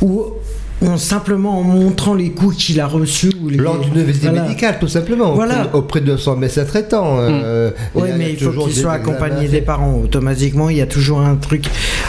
ou 0.01 0.25
en 0.85 0.97
simplement 0.97 1.59
en 1.59 1.63
montrant 1.63 2.13
les 2.13 2.31
coups 2.31 2.55
qu'il 2.57 2.79
a 2.79 2.87
reçus 2.87 3.31
ou 3.43 3.49
les 3.49 3.57
Lors 3.57 3.77
d'une 3.79 4.01
visite 4.03 4.23
voilà. 4.23 4.43
médicale, 4.43 4.77
tout 4.79 4.87
simplement, 4.87 5.33
Voilà. 5.33 5.61
auprès, 5.65 5.77
auprès 5.77 6.01
de 6.01 6.17
son 6.17 6.35
médecin 6.35 6.65
traitant. 6.65 7.17
euh, 7.19 7.69
Oui, 7.93 8.03
il 8.05 8.09
y 8.09 8.13
a 8.13 8.17
mais 8.17 8.29
il 8.31 8.37
faut 8.39 8.45
toujours 8.49 8.65
qu'il 8.65 8.75
soit 8.75 8.95
examens. 8.97 9.13
accompagné 9.17 9.47
des 9.47 9.61
parents. 9.61 9.99
Automatiquement, 10.03 10.69
il 10.69 10.77
y 10.77 10.81
a 10.81 10.87
toujours 10.87 11.21
un 11.21 11.35
truc. 11.35 11.65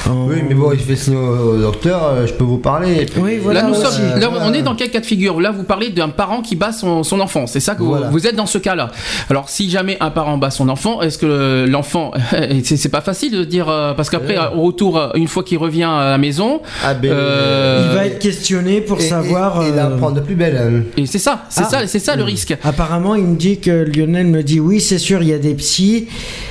en- 0.08 0.26
Oui, 0.26 0.36
mais 0.48 0.54
bon, 0.54 0.72
il 0.72 0.78
fait 0.80 0.96
signe 0.96 1.16
au 1.16 1.56
docteur, 1.58 2.04
euh, 2.04 2.26
je 2.26 2.32
peux 2.32 2.44
vous 2.44 2.58
parler. 2.58 3.06
puis- 3.06 3.20
Oui, 3.22 3.38
voilà. 3.42 3.62
là, 3.62 3.68
nous 3.68 3.74
aussi. 3.74 3.82
sommes, 3.82 4.18
là, 4.20 4.28
voilà. 4.28 4.46
on 4.46 4.52
est 4.54 4.62
dans 4.62 4.74
quel 4.74 4.90
cas 4.90 5.00
de 5.00 5.06
figure 5.06 5.40
Là, 5.40 5.50
vous 5.50 5.64
parlez 5.64 5.90
d'un 5.90 6.08
parent 6.08 6.40
qui 6.42 6.56
bat 6.56 6.72
son, 6.72 7.02
son 7.02 7.20
enfant. 7.20 7.46
C'est 7.46 7.60
ça 7.60 7.74
que 7.74 7.80
vous, 7.82 7.88
Voilà. 7.90 8.08
vous 8.08 8.26
êtes 8.26 8.36
dans 8.36 8.46
ce 8.46 8.58
cas-là. 8.58 8.90
Alors, 9.30 9.48
si 9.48 9.68
jamais 9.70 9.96
un 10.00 10.10
parent 10.10 10.38
bat 10.38 10.50
son 10.50 10.68
enfant, 10.68 11.02
est-ce 11.02 11.18
que 11.18 11.66
l'enfant, 11.68 12.12
c'est 12.64 12.88
pas 12.90 13.00
facile 13.02 13.32
de 13.32 13.44
dire 13.44 13.68
euh, 13.68 13.92
parce 13.94 14.08
qu'après, 14.10 14.36
au 14.56 14.62
retour, 14.62 14.98
euh, 14.98 15.08
une 15.14 15.28
fois 15.28 15.42
qu'il 15.44 15.58
revient 15.58 15.82
à 15.84 16.10
la 16.10 16.18
maison, 16.18 16.62
Ah, 16.84 16.94
ben, 16.94 17.12
Euh, 17.12 17.86
Il 17.90 17.94
va 17.96 18.06
être 18.06 18.18
questionné 18.18 18.61
pour 18.80 18.98
et- 18.98 19.02
savoir. 19.02 19.62
Et, 19.62 19.68
et 19.68 19.72
euh, 19.72 19.76
l'apprendre 19.76 20.16
de 20.16 20.20
plus 20.20 20.34
belle. 20.34 20.56
hein. 20.56 20.82
et 20.96 21.06
c'est 21.06 21.18
ça, 21.18 21.44
c'est 21.48 21.62
Ah. 21.66 21.68
ça, 21.70 21.86
c'est 21.86 21.98
ça 21.98 22.16
le 22.16 22.22
risque. 22.24 22.56
Apparemment, 22.62 23.14
il 23.14 23.24
me 23.24 23.36
dit 23.36 23.58
que 23.58 23.70
Lionel 23.84 24.26
me 24.26 24.42
dit 24.42 24.60
oui, 24.60 24.80
c'est 24.80 24.98
sûr, 24.98 25.22
il 25.22 25.28
y 25.28 25.32
a 25.32 25.38
des 25.38 25.54
psys. 25.54 26.08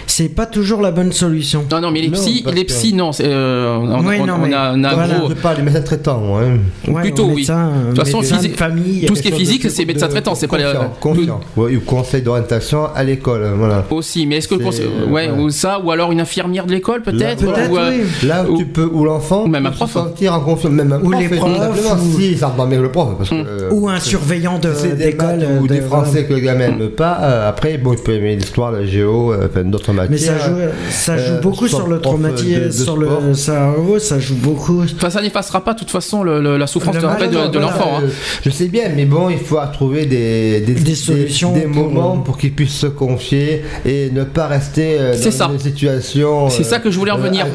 C'est 0.08 0.28
pas 0.30 0.46
toujours 0.46 0.82
la 0.82 0.92
bonne 0.92 1.14
solution. 1.14 1.64
Non, 1.72 1.80
non, 1.80 1.92
mais 1.92 2.02
les 2.02 2.10
Non, 2.10 2.14
psys, 2.18 2.44
les 2.54 2.66
que- 2.66 2.68
psys, 2.74 2.94
non. 2.94 3.12
euh, 3.22 3.78
on, 3.78 4.06
Oui, 4.06 4.18
on- 4.20 4.26
non, 4.26 4.34
on 4.36 4.46
mais 4.46 4.54
a, 4.54 4.74
on 4.76 4.84
a 4.84 4.90
un 4.90 4.94
voilà. 4.94 5.20
gros- 5.20 5.30
Je 5.30 5.36
parle 5.36 5.56
des 5.58 5.62
médecins 5.64 5.82
traitants. 5.82 6.38
Hein. 6.38 6.58
Ouais, 6.92 7.02
Plutôt, 7.02 7.28
oui. 7.28 7.36
médecin, 7.38 7.72
De 7.90 7.96
toute 7.96 8.06
façon, 8.06 8.22
physique- 8.22 8.58
famille, 8.58 9.06
tout 9.06 9.16
ce 9.16 9.22
qui 9.22 9.30
est 9.30 9.32
physique, 9.36 9.70
c'est 9.70 9.86
médecin 9.86 10.08
de- 10.08 10.12
traitant, 10.12 10.36
c'est 10.36 10.48
pas 10.48 10.58
la- 10.58 10.92
confiant. 11.00 11.40
Ouais, 11.56 11.76
ou 11.78 11.80
conseil 11.82 12.22
d'orientation 12.22 12.88
à 12.94 13.04
l'école. 13.04 13.52
Voilà. 13.58 13.86
aussi. 13.92 14.26
Mais 14.28 14.38
est-ce 14.38 14.48
que 14.50 14.56
le 14.56 14.60
C'est- 14.60 14.66
conseil- 14.84 14.88
ouais, 15.10 15.30
ou 15.32 15.50
ça, 15.50 15.80
ou 15.80 15.92
alors 15.92 16.12
une 16.12 16.20
infirmière 16.20 16.66
de 16.66 16.72
l'école 16.74 17.02
peut-être, 17.04 17.42
Là, 17.46 17.54
peut-être, 17.54 17.72
ou, 17.72 17.78
euh, 17.78 17.92
oui. 18.22 18.28
Là 18.28 18.44
où 18.48 18.54
Ou- 18.54 18.58
tu 18.58 18.66
peux, 18.66 18.90
où 18.92 19.06
l'enfant 19.06 19.44
ou 19.46 19.48
même 19.48 19.66
un 19.66 19.72
prof. 19.72 19.88
se 19.90 19.94
sentir 19.94 20.34
en 20.34 20.42
confiance, 20.42 20.72
même 20.72 20.92
un 20.92 20.98
Ou 21.00 21.10
prof, 21.12 21.20
les 21.22 21.28
profs, 21.38 21.58
simplement, 21.58 21.94
ou- 21.94 22.01
si 22.02 22.38
ça 22.38 22.48
rentre 22.48 22.62
avec 22.62 22.80
le 22.80 22.92
prof, 22.92 23.10
parce 23.18 23.30
que, 23.30 23.36
euh, 23.36 23.70
Ou 23.72 23.90
un 23.90 24.00
surveillant 24.00 24.60
d'école. 24.60 25.40
ou 25.62 25.68
de- 25.68 25.74
des 25.74 25.80
voilà. 25.82 26.04
français 26.06 26.26
que 26.26 26.34
le 26.34 26.40
gamin 26.40 26.70
n'aime 26.70 26.90
pas, 26.90 27.18
euh, 27.22 27.50
après, 27.50 27.78
bon, 27.78 27.94
il 27.94 28.00
peut 28.00 28.14
aimer 28.14 28.36
l'histoire, 28.36 28.72
la 28.72 28.86
géo, 28.86 29.34
euh, 29.34 29.48
enfin, 29.50 29.64
d'autres 29.64 29.94
matières. 29.94 30.12
Mais 30.12 30.18
ça 30.18 30.38
joue, 30.38 30.56
ça 30.90 31.18
joue 31.18 31.34
Euh, 31.34 31.42
beaucoup 31.42 31.68
sur 31.68 31.88
le 31.88 32.00
traumatisme, 32.00 32.66
de 32.66 32.72
sur 32.72 32.98
le 32.98 33.08
cerveau, 33.34 34.00
ça 34.00 34.20
joue 34.20 34.36
beaucoup. 34.36 34.84
Enfin, 34.96 35.10
ça 35.10 35.22
n'effacera 35.22 35.64
pas 35.64 35.74
de 35.74 35.80
toute 35.80 35.92
façon 35.92 36.24
le- 36.24 36.42
le- 36.42 36.58
la 36.58 36.68
souffrance 36.68 36.96
Le 36.96 37.02
de, 37.02 37.06
mal, 37.08 37.18
voilà, 37.32 37.60
l'enfant. 37.60 37.92
hein. 37.98 38.02
Euh, 38.06 38.10
Je 38.44 38.50
sais 38.50 38.68
bien, 38.68 38.84
mais 38.96 39.06
bon, 39.06 39.30
il 39.30 39.38
faut 39.40 39.58
trouver 39.74 40.06
des, 40.06 40.62
des, 40.62 40.74
Des 40.74 40.96
solutions 40.96 41.54
des, 41.54 41.66
moments 41.66 42.18
euh, 42.20 42.24
pour 42.24 42.38
qu'il 42.38 42.54
puisse 42.54 42.74
se 42.76 42.88
confier 42.88 43.64
et 43.86 44.10
ne 44.12 44.24
pas 44.24 44.48
rester 44.48 44.98
euh, 45.00 45.14
dans 45.24 45.32
ça. 45.32 45.48
des 45.48 45.60
situations 45.60 46.50
C'est 46.50 46.64
ça 46.64 46.80
que 46.80 46.90
je 46.92 46.98
voulais 46.98 47.12
en 47.12 47.20
euh, 47.20 47.24
venir. 47.24 47.46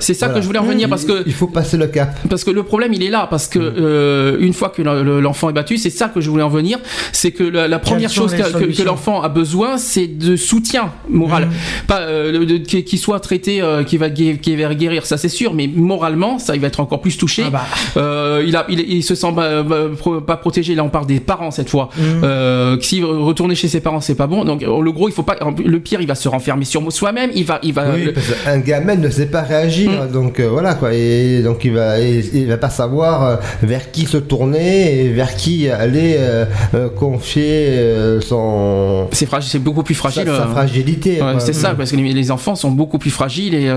C'est 0.00 0.14
ça 0.14 0.28
que 0.28 0.40
je 0.40 0.46
voulais 0.46 0.58
en 0.58 0.64
venir 0.64 0.88
parce 0.88 1.04
que 1.04 1.22
il 1.26 1.32
faut 1.32 1.46
passer 1.46 1.76
le 1.76 1.86
cap. 1.86 2.16
parce 2.28 2.44
que 2.44 2.50
le 2.50 2.62
problème 2.62 2.92
il 2.92 3.02
est 3.02 3.10
là 3.10 3.26
parce 3.30 3.46
Mm. 3.46 3.50
que 3.50 3.58
euh, 3.76 4.36
une 4.40 4.52
fois 4.52 4.68
que 4.70 4.82
le- 4.82 5.02
le- 5.02 5.20
l'enfant 5.20 5.50
est 5.50 5.52
battu, 5.52 5.76
c'est 5.78 5.90
ça 5.90 6.08
que 6.08 6.20
je 6.20 6.30
voulais 6.30 6.42
en 6.42 6.48
venir, 6.48 6.78
c'est 7.12 7.30
que 7.32 7.44
la, 7.44 7.68
la 7.68 7.78
première 7.78 8.10
chose 8.10 8.32
que, 8.32 8.38
que- 8.42 8.44
que 8.52 8.58
solutions 8.58 8.84
l'enfant 8.84 9.22
a 9.22 9.28
besoin, 9.28 9.78
c'est 9.78 10.06
de 10.06 10.36
soutien 10.36 10.92
moral, 11.08 11.46
Mhm. 11.46 11.52
pas 11.86 12.00
euh, 12.00 12.58
qu'il 12.66 12.84
qu'il 12.84 12.98
soit 12.98 13.20
traité, 13.20 13.60
euh, 13.62 13.82
qui 13.84 13.96
va 13.96 14.08
guérir, 14.10 15.06
ça 15.06 15.16
c'est 15.18 15.28
sûr, 15.28 15.54
mais 15.54 15.68
moralement 15.74 16.38
ça 16.38 16.54
il 16.54 16.60
va 16.60 16.68
être 16.68 16.80
encore 16.80 17.00
plus 17.00 17.16
touché. 17.16 17.44
Ah 17.46 17.50
bah. 17.50 17.62
Euh, 17.96 18.42
il 18.46 18.56
a 18.56 18.64
il, 18.68 18.80
il 18.80 19.02
se 19.02 19.14
sent 19.14 19.32
bah, 19.34 19.62
bah, 19.62 19.86
pas 20.26 20.36
protégé. 20.36 20.74
Là 20.74 20.84
on 20.84 20.88
parle 20.88 21.06
des 21.06 21.20
parents 21.20 21.50
cette 21.50 21.68
fois. 21.70 21.88
Euh, 22.22 22.76
si 22.80 23.02
retourner 23.02 23.54
chez 23.54 23.68
ses 23.68 23.80
parents 23.80 24.00
c'est 24.00 24.14
pas 24.14 24.26
bon, 24.26 24.44
donc 24.44 24.62
le 24.62 24.92
gros 24.92 25.08
il 25.08 25.12
faut 25.12 25.22
pas, 25.22 25.36
le 25.64 25.80
pire 25.80 26.00
il 26.00 26.06
va 26.06 26.14
se 26.14 26.28
renfermer 26.28 26.64
sur 26.64 26.82
soi-même, 26.92 27.30
il 27.34 27.44
va 27.44 27.58
il 27.62 27.72
va 27.72 27.90
Oui, 27.94 28.04
le- 28.04 28.12
parce 28.12 28.26
qu'un 28.30 28.58
gamin 28.58 28.94
ne 28.96 29.10
sait 29.10 29.26
pas 29.26 29.42
réagir, 29.42 29.90
Mm. 29.90 30.12
donc 30.12 30.40
euh, 30.40 30.48
voilà 30.48 30.74
quoi. 30.74 30.92
Et 30.94 31.42
donc 31.42 31.64
il 31.64 31.72
va, 31.72 31.98
il, 32.00 32.24
il 32.34 32.46
va 32.46 32.56
pas 32.56 32.70
savoir 32.70 33.24
euh, 33.24 33.36
vers 33.62 33.90
qui 33.90 34.06
se 34.06 34.16
tourner 34.18 35.00
et 35.04 35.08
vers 35.08 35.34
qui 35.36 35.68
aller 35.68 36.16
euh, 36.18 36.44
euh, 36.74 36.88
confier 36.88 37.68
euh, 37.68 38.20
son 38.20 39.08
c'est 39.12 39.26
fragile, 39.26 39.50
c'est 39.50 39.58
beaucoup 39.58 39.82
plus 39.82 39.94
sa, 39.94 40.00
fragile. 40.00 40.24
sa 40.26 40.30
euh. 40.42 40.46
fragilité. 40.46 41.22
Ouais, 41.22 41.34
c'est 41.38 41.52
ça, 41.52 41.74
parce 41.74 41.90
que 41.90 41.96
les, 41.96 42.12
les 42.12 42.30
enfants 42.30 42.54
sont 42.54 42.70
beaucoup 42.70 42.98
plus 42.98 43.10
fragiles 43.10 43.54
et 43.54 43.68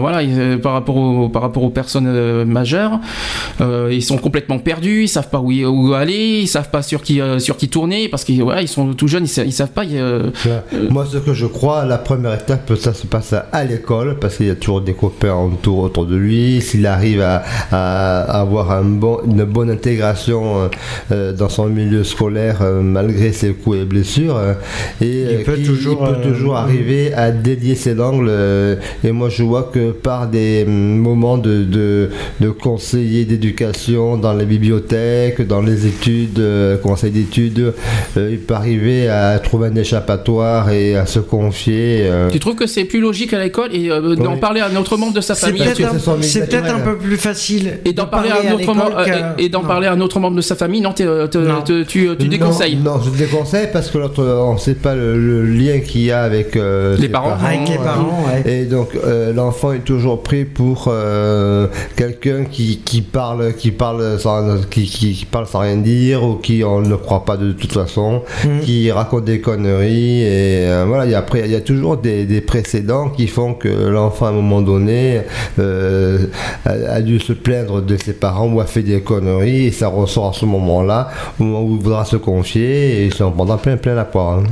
voilà, 0.00 0.22
ils, 0.22 0.58
par 0.60 0.72
rapport 0.72 0.96
aux 0.96 1.28
par 1.28 1.42
rapport 1.42 1.62
aux 1.62 1.70
personnes 1.70 2.44
majeures, 2.44 3.00
ils 3.60 4.02
sont 4.02 4.18
complètement 4.18 4.58
perdus, 4.58 5.04
ils 5.04 5.08
savent 5.08 5.30
pas 5.30 5.40
où, 5.40 5.50
où 5.52 5.94
aller, 5.94 6.40
ils 6.42 6.48
savent 6.48 6.70
pas 6.70 6.82
sur 6.82 7.02
qui 7.02 7.20
sur 7.38 7.56
qui 7.56 7.68
tourner 7.68 8.08
parce 8.08 8.24
qu'ils 8.24 8.42
voilà, 8.42 8.62
ils 8.62 8.68
sont 8.68 8.92
tout 8.94 9.08
jeunes, 9.08 9.24
ils, 9.24 9.28
sa- 9.28 9.44
ils 9.44 9.52
savent 9.52 9.70
pas. 9.70 9.84
Moi, 10.90 11.06
ce 11.10 11.18
que 11.18 11.34
je 11.34 11.46
crois, 11.46 11.84
la 11.84 11.98
première 11.98 12.34
étape, 12.34 12.72
ça 12.76 12.94
se 12.94 13.06
passe 13.06 13.34
à 13.52 13.64
l'école, 13.64 14.18
parce 14.20 14.36
qu'il 14.36 14.46
y 14.46 14.50
a 14.50 14.54
toujours 14.54 14.80
des 14.80 14.94
copains 14.94 15.34
autour, 15.34 15.78
autour 15.80 16.06
de 16.06 16.16
lui. 16.16 16.60
S'il 16.60 16.86
arrive 16.86 17.20
à, 17.22 17.42
à 17.72 18.40
avoir 18.40 18.70
un 18.72 18.82
bon, 18.84 19.18
une 19.26 19.44
bonne 19.44 19.70
intégration 19.70 20.62
euh, 20.62 20.68
euh, 21.12 21.32
dans 21.32 21.48
son 21.48 21.66
milieu 21.66 22.04
scolaire 22.04 22.58
euh, 22.62 22.80
malgré 22.80 23.32
ses 23.32 23.50
coups 23.52 23.78
et 23.78 23.84
blessures 23.84 24.38
et 25.00 25.42
peut 25.44 25.54
qui- 25.56 25.62
toujours, 25.64 26.06
il 26.08 26.14
peut 26.22 26.28
euh, 26.28 26.32
toujours 26.32 26.56
arriver 26.56 27.12
à 27.14 27.30
délier 27.30 27.74
ses 27.74 27.94
langues 27.94 28.28
euh, 28.28 28.76
et 29.02 29.12
moi 29.12 29.28
je 29.28 29.42
vois 29.42 29.70
que 29.72 29.90
par 29.92 30.26
des 30.28 30.64
hum, 30.66 30.98
moments 30.98 31.38
de, 31.38 31.62
de, 31.64 32.10
de 32.40 32.50
conseiller 32.50 33.24
d'éducation 33.24 34.16
dans 34.16 34.32
les 34.34 34.44
bibliothèques, 34.44 35.46
dans 35.46 35.60
les 35.62 35.86
études, 35.86 36.38
euh, 36.38 36.76
conseil 36.78 37.10
d'études, 37.10 37.72
euh, 38.16 38.28
il 38.32 38.38
peut 38.38 38.54
arriver 38.54 39.08
à 39.08 39.38
trouver 39.38 39.68
un 39.68 39.76
échappatoire 39.76 40.70
et 40.70 40.96
à 40.96 41.06
se 41.06 41.18
confier. 41.18 42.02
euh, 42.02 42.30
Tu 42.30 42.38
trouves 42.40 42.54
que 42.54 42.66
c'est 42.66 42.84
plus 42.84 43.00
logique 43.00 43.32
à 43.32 43.42
l'école 43.42 43.74
et 43.74 43.90
euh, 43.90 44.14
d'en 44.16 44.34
Oui. 44.34 44.40
parler 44.40 44.60
à 44.60 44.66
un 44.68 44.76
autre 44.76 44.96
membre 44.96 45.14
de 45.14 45.20
sa 45.20 45.34
C'est 45.34 45.46
famille? 45.46 45.62
c'est 46.22 46.48
peut-être 46.48 46.74
un 46.74 46.80
peu 46.80 46.96
plus 46.96 47.16
facile 47.16 47.78
et 47.84 47.92
d'en 47.92 48.04
de 48.04 48.10
parler, 48.10 48.30
à 48.30 48.50
un 48.50 48.54
autre 48.54 48.74
membre 48.74 48.96
qu'à- 49.20 49.34
et 49.38 49.48
d'en 49.48 49.62
parler 49.62 49.86
à 49.86 49.92
un 49.92 50.00
autre 50.00 50.18
membre 50.20 50.36
de 50.36 50.40
sa 50.42 50.54
famille 50.56 50.80
non, 50.80 50.92
te- 50.92 51.02
Non. 51.38 51.62
te- 51.62 51.82
tu, 51.82 52.08
tu 52.18 52.24
Non, 52.24 52.30
déconseilles 52.30 52.76
Non, 52.76 53.00
je 53.02 53.10
déconseille 53.10 53.68
parce 53.72 53.90
que 53.90 53.98
l'autre, 53.98 54.22
on 54.24 54.54
ne 54.54 54.58
sait 54.58 54.74
pas 54.74 54.94
le, 54.94 55.16
le 55.18 55.42
lien 55.44 55.80
qu'il 55.80 56.02
y 56.02 56.10
a 56.10 56.22
avec 56.22 56.56
euh, 56.56 56.96
Les 56.98 57.08
parents. 57.08 57.34
Avec 57.44 57.68
les 57.68 57.76
euh, 57.76 57.84
parents, 57.84 58.24
ouais. 58.26 58.50
Et 58.52 58.64
donc 58.64 58.90
euh, 59.04 59.32
l'enfant 59.32 59.72
est 59.72 59.84
toujours 59.84 60.22
pris 60.22 60.44
pour 60.44 60.86
euh, 60.88 61.66
quelqu'un 61.96 62.44
qui, 62.44 62.78
qui 62.84 63.02
parle, 63.02 63.54
qui 63.54 63.70
parle 63.70 64.18
sans, 64.18 64.58
qui, 64.70 64.84
qui- 64.84 65.12
qui 65.14 65.24
parle 65.24 65.46
sans 65.46 65.60
rien 65.60 65.76
dire 65.76 66.22
ou 66.24 66.34
qui 66.36 66.62
on 66.64 66.80
ne 66.80 66.96
croit 66.96 67.24
pas 67.24 67.36
de, 67.36 67.52
toute 67.52 67.72
façon, 67.72 68.22
Mhm. 68.44 68.60
qui 68.60 68.90
raconte 68.90 69.24
des 69.24 69.40
conneries 69.40 70.22
et 70.22 70.66
euh, 70.66 70.84
voilà. 70.86 71.04
Il 71.06 71.10
y 71.10 71.14
a, 71.14 71.18
après 71.18 71.42
il 71.44 71.50
y 71.50 71.56
a 71.56 71.60
toujours 71.60 71.96
des, 71.96 72.24
des 72.24 72.40
précédents 72.40 73.08
qui 73.10 73.26
font 73.26 73.54
que 73.54 73.68
l'enfant 73.68 74.26
à 74.26 74.28
un 74.30 74.32
moment 74.32 74.60
donné 74.62 75.20
euh, 75.58 76.18
a, 76.64 76.70
a 76.94 77.00
dû 77.00 77.18
se 77.20 77.32
plaindre 77.32 77.82
de 77.82 77.96
ses 77.96 78.12
parents 78.12 78.46
ou 78.48 78.60
a 78.60 78.66
fait 78.66 78.82
des 78.82 79.00
conneries 79.04 79.66
et 79.66 79.70
ça 79.72 79.88
ressort 79.88 80.30
à 80.30 80.32
ce 80.32 80.44
moment-là 80.46 81.10
au 81.38 81.44
moment 81.44 81.62
où 81.62 81.76
il 81.76 81.82
voudra 81.82 82.04
se 82.04 82.16
confier 82.16 83.04
et 83.06 83.10
s'en 83.10 83.30
prendra 83.30 83.58
plein 83.58 83.76
plein 83.76 83.94
la 83.94 84.04
poire. 84.04 84.38
hein. 84.40 84.44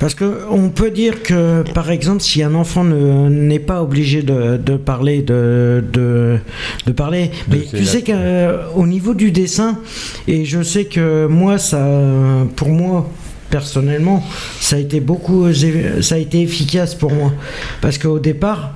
Parce 0.00 0.14
que 0.14 0.40
on 0.50 0.68
peut 0.70 0.90
dire 0.90 1.22
que, 1.22 1.62
par 1.74 1.90
exemple, 1.90 2.20
si 2.22 2.42
un 2.42 2.54
enfant 2.54 2.82
ne- 2.82 3.28
n'est 3.28 3.60
pas 3.60 3.82
obligé 3.82 4.22
de, 4.22 4.56
de 4.56 4.76
parler, 4.76 5.22
de, 5.22 5.84
de, 5.92 6.38
de 6.86 6.92
parler, 6.92 7.30
mais 7.48 7.60
tu 7.70 7.84
sais 7.84 8.02
qu'au 8.02 8.86
niveau 8.86 9.14
du 9.14 9.30
dessin, 9.30 9.78
et 10.26 10.44
je 10.44 10.60
sais 10.62 10.86
que 10.86 11.26
moi, 11.26 11.56
ça, 11.58 11.86
pour 12.56 12.70
moi, 12.70 13.08
personnellement, 13.48 14.24
ça 14.58 14.74
a 14.76 14.78
été 14.80 14.98
beaucoup, 14.98 15.46
ça 16.00 16.16
a 16.16 16.18
été 16.18 16.40
efficace 16.40 16.96
pour 16.96 17.12
moi, 17.12 17.32
parce 17.80 17.96
qu'au 17.98 18.18
départ, 18.18 18.72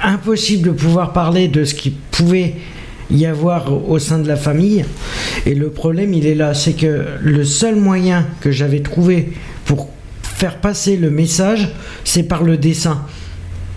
impossible 0.00 0.66
de 0.68 0.72
pouvoir 0.72 1.12
parler 1.14 1.48
de 1.48 1.64
ce 1.64 1.74
qui 1.74 1.90
pouvait 2.10 2.56
y 3.10 3.26
avoir 3.26 3.72
au 3.90 3.98
sein 3.98 4.18
de 4.18 4.28
la 4.28 4.36
famille. 4.36 4.84
Et 5.46 5.54
le 5.54 5.70
problème, 5.70 6.14
il 6.14 6.26
est 6.26 6.34
là, 6.34 6.54
c'est 6.54 6.72
que 6.74 7.04
le 7.22 7.44
seul 7.44 7.76
moyen 7.76 8.26
que 8.40 8.50
j'avais 8.50 8.80
trouvé 8.80 9.32
pour 9.64 9.88
faire 10.22 10.56
passer 10.60 10.96
le 10.96 11.10
message, 11.10 11.68
c'est 12.04 12.24
par 12.24 12.42
le 12.42 12.56
dessin. 12.56 13.02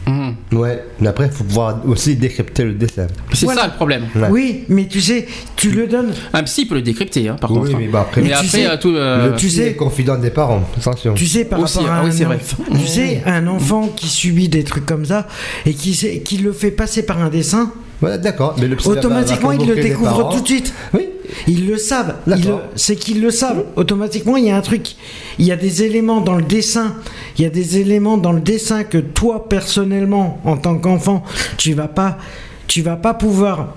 Mhm. 0.08 0.36
Ouais, 0.58 0.82
mais 1.02 1.10
après 1.10 1.26
il 1.26 1.32
faut 1.34 1.44
pouvoir 1.44 1.82
aussi 1.86 2.16
décrypter 2.16 2.64
le 2.64 2.72
dessin. 2.76 3.08
c'est 3.34 3.46
Voilà. 3.46 3.64
ça 3.64 3.68
le 3.68 3.74
problème 3.74 4.04
Ouais. 4.16 4.28
Oui, 4.32 4.64
mais 4.70 4.88
tu 4.88 5.02
sais, 5.02 5.28
tu 5.58 5.70
le 5.70 5.86
donnes. 5.86 6.14
un 6.32 6.44
psy 6.44 6.66
peut 6.66 6.76
le 6.76 6.82
décrypter 6.82 7.28
hein, 7.28 7.36
par 7.40 7.52
Oui, 7.52 7.58
contre 7.60 7.72
hein. 7.76 7.78
mais 7.78 7.88
bah, 7.90 8.02
après- 8.08 8.22
mais 8.22 8.30
Mais 8.30 8.34
tu 8.36 8.38
après 8.40 8.48
sais, 8.48 8.68
euh, 8.68 8.78
tout 8.78 8.96
euh, 8.96 9.32
le 9.32 9.36
tu 9.36 9.48
tu 9.48 9.52
sais- 9.54 9.74
confident 9.74 10.16
des 10.18 10.30
parents, 10.30 10.64
attention. 10.78 11.14
Tu 11.14 11.26
sais, 11.28 11.44
par 11.44 11.60
Aussi, 11.60 11.80
rapport 11.80 11.92
à 11.94 11.98
ah 11.98 12.04
oui, 12.10 12.24
un 12.24 12.26
vrai. 12.26 12.40
Tu 12.80 12.88
sais, 12.88 13.22
un 13.26 13.48
enfant 13.48 13.90
qui 13.94 14.08
subit 14.08 14.48
des 14.48 14.64
trucs 14.64 14.86
comme 14.86 15.04
ça 15.06 15.28
et 15.66 15.74
qui, 15.74 15.94
sait- 15.94 16.20
qui 16.20 16.38
le 16.38 16.54
fait 16.54 16.72
passer 16.72 17.06
par 17.06 17.22
un 17.22 17.30
dessin, 17.30 17.74
Voilà, 18.00 18.18
d'accord. 18.18 18.56
Mais 18.60 18.68
le 18.68 18.78
automatiquement, 18.86 19.52
ils 19.52 19.68
le 19.68 19.76
découvrent 19.76 20.30
tout 20.30 20.42
de 20.42 20.48
suite. 20.48 20.74
Oui. 20.94 21.10
Ils 21.48 21.68
le 21.68 21.78
savent. 21.78 22.16
C'est 22.76 22.96
qu'ils 22.96 23.22
le 23.22 23.32
savent. 23.32 23.66
Automatiquement, 23.76 24.38
il 24.38 24.46
y 24.46 24.52
a 24.52 24.58
un 24.58 24.62
truc. 24.62 24.96
Il 25.40 25.46
y 25.46 25.52
a 25.52 25.56
des 25.56 25.84
éléments 25.84 26.22
dans 26.22 26.36
le 26.36 26.44
dessin. 26.44 26.96
Il 27.38 27.44
y 27.44 27.46
a 27.46 27.50
des 27.50 27.78
éléments 27.78 28.18
dans 28.18 28.32
le 28.32 28.42
dessin 28.42 28.84
que 28.84 28.98
toi, 28.98 29.50
personnellement, 29.50 30.40
en 30.46 30.58
tant 30.58 30.78
qu'enfant, 30.78 31.24
tu 31.58 31.74
vas 31.74 31.88
pas, 31.88 32.18
tu 32.68 32.82
vas 32.82 32.96
pas 32.96 33.14
pouvoir. 33.14 33.76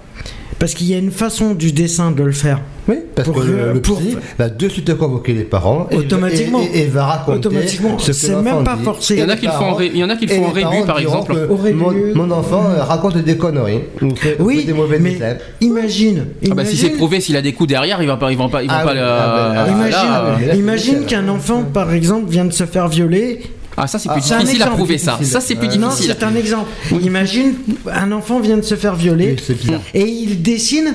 Parce 0.60 0.74
qu'il 0.74 0.86
y 0.88 0.94
a 0.94 0.98
une 0.98 1.10
façon 1.10 1.54
du 1.54 1.72
dessin 1.72 2.10
de 2.12 2.22
le 2.22 2.32
faire. 2.32 2.60
Oui, 2.86 2.96
parce 3.14 3.26
Pour 3.28 3.36
que 3.38 3.46
le, 3.46 3.52
que- 3.52 3.72
le 3.74 3.80
pour- 3.80 3.98
psy 3.98 4.16
va 4.38 4.48
de 4.50 4.68
suite 4.68 4.94
convoquer 4.94 5.32
les 5.32 5.44
parents 5.44 5.86
et, 5.90 5.96
Automatiquement. 5.96 6.60
et, 6.60 6.78
et- 6.80 6.82
et 6.82 6.86
va 6.86 7.06
raconter 7.06 7.38
Automatiquement. 7.48 7.98
ce 7.98 8.08
que 8.08 8.12
C'est 8.12 8.36
même 8.36 8.62
pas 8.62 8.76
dit. 8.76 8.84
forcé. 8.84 9.14
il 9.14 9.20
y 9.20 9.24
en 9.24 9.28
a 9.30 9.36
qui 9.36 9.46
le 9.46 9.52
font 9.52 9.56
en 9.56 9.60
parents- 9.60 9.74
ré- 9.76 9.90
il 9.94 9.98
y 9.98 10.04
en 10.04 10.10
a 10.10 10.16
qui 10.16 10.26
le 10.26 10.32
et 10.32 10.36
font 10.36 10.44
en 10.44 10.48
les 10.48 10.52
rébut 10.52 10.62
parents 10.70 10.86
par 10.86 10.98
exemple. 10.98 11.48
Mon, 11.74 11.94
mon 12.14 12.30
enfant 12.30 12.64
euh, 12.68 12.82
raconte 12.82 13.16
des 13.18 13.36
conneries 13.38 13.80
ou 14.02 14.14
fait, 14.14 14.36
ou 14.38 14.44
Oui, 14.44 14.64
des 14.64 14.72
mauvais 14.74 14.98
mais 14.98 15.16
imagine. 15.62 16.26
Ah 16.50 16.54
bah, 16.54 16.64
si 16.66 16.76
c'est 16.76 16.82
imagine- 16.82 16.96
prouvé 16.98 17.20
s'il 17.20 17.36
a 17.36 17.42
des 17.42 17.52
coups 17.54 17.68
derrière 17.68 18.02
ils 18.02 18.08
vont 18.08 18.16
pas 18.18 18.30
ils 18.30 18.36
vont 18.38 18.48
pas 18.50 18.62
ils 18.62 18.68
vont 18.68 18.74
Ah 18.78 18.84
pas 18.84 18.90
oui, 18.92 18.96
le- 18.98 19.02
ah 19.02 20.54
Imagine, 20.54 21.06
qu'un 21.06 21.28
enfant, 21.28 21.62
par 21.72 21.92
exemple, 21.94 22.30
vient 22.30 22.44
de 22.44 22.52
se 22.52 22.64
faire 22.66 22.88
violer. 22.88 23.40
Ah 23.82 23.86
ça 23.86 23.98
c'est 23.98 24.08
plus 24.10 24.22
Ah, 24.32 24.38
difficile 24.38 24.62
à 24.62 24.66
prouver 24.68 24.98
ça 24.98 25.18
ça 25.22 25.40
c'est 25.40 25.54
plus 25.54 25.68
Euh, 25.68 25.76
Non, 25.76 25.88
difficile 25.88 26.14
c'est 26.18 26.24
un 26.24 26.34
exemple. 26.34 26.68
Imagine, 27.02 27.54
un 27.90 28.12
enfant 28.12 28.40
vient 28.40 28.56
de 28.56 28.62
se 28.62 28.74
faire 28.74 28.94
violer 28.94 29.36
Oui, 29.48 29.74
et 29.94 30.02
il 30.06 30.42
dessine. 30.42 30.94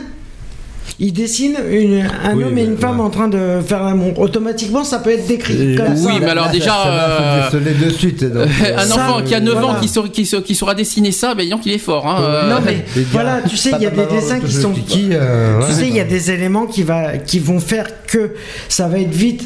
Il 0.99 1.11
dessine 1.13 1.55
une- 1.71 2.07
un 2.23 2.35
Oui, 2.37 2.43
homme 2.43 2.57
et 2.59 2.63
une 2.63 2.77
femme 2.77 2.99
ouais. 2.99 3.05
en 3.05 3.09
train 3.09 3.27
de 3.27 3.59
faire 3.65 3.83
l'amour. 3.83 4.17
Automatiquement, 4.19 4.83
ça 4.83 4.99
peut 4.99 5.09
être 5.09 5.25
décrit 5.27 5.71
Et 5.71 5.75
comme 5.75 5.87
là, 5.87 5.95
ça. 5.95 6.07
Oui, 6.07 6.13
mais 6.21 6.27
alors 6.29 6.45
là, 6.45 6.51
déjà, 6.51 6.67
ça, 6.67 7.49
euh, 7.53 7.83
de 7.85 7.89
suite. 7.89 8.23
donc, 8.23 8.43
euh, 8.63 8.77
un 8.77 8.85
Ça, 8.85 8.95
enfant 9.09 9.21
qui 9.23 9.33
a 9.33 9.39
9 9.39 9.61
ans 9.65 9.75
qui 9.81 9.87
saura, 9.89 10.07
qui, 10.09 10.25
saura- 10.25 10.43
qui 10.43 10.53
saura 10.55 10.75
dessiner 10.75 11.11
ça, 11.11 11.33
ben 11.33 11.43
disons 11.43 11.57
qu'il 11.57 11.73
est 11.73 11.79
fort. 11.79 12.07
Hein, 12.07 12.17
euh, 12.21 12.49
Non, 12.53 12.59
mais 12.63 12.85
gars, 12.95 13.01
voilà, 13.11 13.41
tu 13.41 13.57
sais, 13.57 13.71
il 13.75 13.81
y 13.83 13.87
a 13.87 13.89
des 13.89 14.05
dessins 14.05 14.39
qui 14.39 14.53
sont. 14.53 14.71
euh, 14.73 15.59
Tu 15.61 15.65
ouais. 15.65 15.73
sais, 15.73 15.87
il 15.89 15.95
y 15.95 15.99
a 15.99 16.05
des 16.05 16.29
éléments 16.31 16.67
qui, 16.67 16.83
va, 16.83 17.17
qui 17.17 17.39
vont 17.39 17.59
faire 17.59 17.87
que 18.05 18.35
ça 18.69 18.87
va 18.87 18.99
être 18.99 19.09
vite 19.13 19.43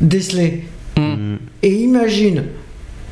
décelé. 0.00 0.64
Mm. 0.98 1.36
Et 1.62 1.72
imagine 1.72 2.44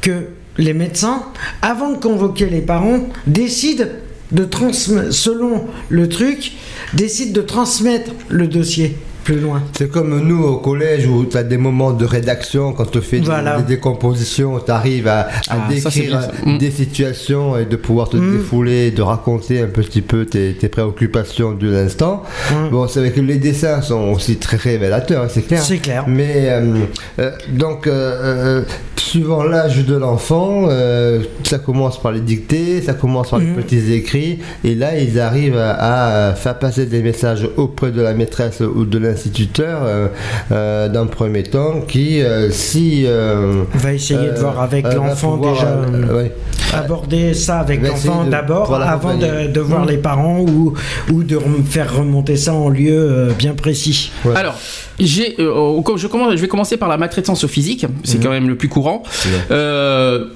que 0.00 0.26
les 0.58 0.74
médecins, 0.74 1.22
avant 1.62 1.92
de 1.92 1.98
convoquer 1.98 2.46
les 2.46 2.60
parents, 2.60 3.00
décident 3.26 3.84
de 4.32 4.44
transmettre, 4.44 5.12
selon 5.12 5.66
le 5.88 6.08
truc, 6.08 6.52
décident 6.94 7.32
de 7.32 7.46
transmettre 7.46 8.12
le 8.28 8.46
dossier 8.46 8.96
plus 9.24 9.38
loin. 9.38 9.62
C'est 9.76 9.90
comme 9.90 10.18
nous 10.26 10.42
au 10.44 10.56
collège 10.56 11.06
où 11.06 11.26
tu 11.26 11.36
as 11.36 11.42
des 11.42 11.58
moments 11.58 11.92
de 11.92 12.06
rédaction 12.06 12.72
quand 12.72 12.86
tu 12.90 13.02
fais 13.02 13.18
des- 13.20 13.26
Voilà. 13.26 13.58
des, 13.60 13.64
décompositions, 13.74 14.58
tu 14.64 14.70
arrives 14.70 15.08
à, 15.08 15.20
à 15.20 15.28
Ah, 15.50 15.56
décrire 15.68 16.22
ça. 16.22 16.30
Mm. 16.46 16.56
des 16.58 16.70
situations 16.70 17.58
et 17.58 17.66
de 17.66 17.76
pouvoir 17.76 18.08
te 18.08 18.16
Mm. 18.16 18.38
défouler, 18.38 18.90
de 18.92 19.02
raconter 19.02 19.60
un 19.60 19.66
petit 19.66 20.00
peu 20.00 20.24
tes, 20.24 20.54
tes 20.54 20.68
préoccupations 20.70 21.52
de 21.52 21.68
l'instant. 21.70 22.22
Mm. 22.50 22.70
Bon, 22.70 22.88
c'est 22.88 23.00
vrai 23.00 23.10
que 23.10 23.20
les 23.20 23.36
dessins 23.36 23.82
sont 23.82 24.08
aussi 24.10 24.36
très 24.36 24.56
révélateurs, 24.56 25.24
hein, 25.24 25.28
c'est 25.28 25.42
clair. 25.42 25.62
C'est 25.62 25.78
clair. 25.78 26.04
Mais 26.08 26.48
euh, 26.48 26.76
euh, 27.18 27.30
donc, 27.50 27.86
euh, 27.86 27.90
euh, 27.92 28.62
suivant 29.10 29.42
l'âge 29.42 29.84
de 29.84 29.96
l'enfant, 29.96 30.66
euh, 30.68 31.20
ça 31.42 31.58
commence 31.58 32.00
par 32.00 32.12
les 32.12 32.20
dictées, 32.20 32.80
ça 32.80 32.94
commence 32.94 33.30
par 33.30 33.40
Mhm. 33.40 33.56
les 33.56 33.62
petits 33.62 33.92
écrits, 33.92 34.38
et 34.62 34.74
là, 34.74 34.96
ils 34.98 35.18
arrivent 35.18 35.58
à, 35.58 36.28
à 36.28 36.34
faire 36.34 36.58
passer 36.58 36.86
des 36.86 37.02
messages 37.02 37.48
auprès 37.56 37.90
de 37.90 38.00
la 38.00 38.14
maîtresse 38.14 38.60
ou 38.60 38.84
de 38.84 38.98
l'instituteur 38.98 39.80
euh, 39.84 40.06
euh, 40.52 40.88
d'un 40.88 41.06
premier 41.06 41.42
temps, 41.42 41.80
qui, 41.86 42.22
euh, 42.22 42.50
si... 42.50 43.04
euh, 43.06 43.64
On 43.74 43.78
va 43.78 43.92
essayer 43.94 44.28
de 44.30 44.38
voir 44.38 44.60
avec 44.60 44.84
euh, 44.86 44.94
l'enfant 44.94 45.36
déjà. 45.38 45.66
euh, 45.66 45.86
euh, 46.10 46.16
ouais. 46.22 46.32
aborder 46.72 47.34
ça 47.34 47.58
avec 47.58 47.82
l'enfant 47.86 48.24
d'abord 48.24 48.72
avant 48.74 49.14
de, 49.16 49.60
voir 49.60 49.84
Mm. 49.84 49.88
les 49.88 49.96
parents 49.98 50.40
ou, 50.40 50.74
ou 51.12 51.22
de 51.24 51.36
rem- 51.36 51.64
faire 51.64 51.96
remonter 51.96 52.36
ça 52.36 52.54
en 52.54 52.68
lieu 52.68 52.92
euh, 52.96 53.32
bien 53.36 53.54
précis. 53.54 54.12
Ouais. 54.24 54.36
Alors, 54.36 54.56
j'ai, 55.00 55.34
euh, 55.40 55.80
je, 55.96 56.06
commence, 56.06 56.34
je 56.36 56.40
vais 56.40 56.48
commencer 56.48 56.76
par 56.76 56.88
la 56.88 56.96
maltraitance 56.96 57.46
physique, 57.46 57.86
c'est 58.04 58.18
Mhm. 58.18 58.24
quand 58.24 58.30
même 58.30 58.48
le 58.48 58.56
plus 58.56 58.68
courant. 58.68 59.02
Euh, 59.50 60.26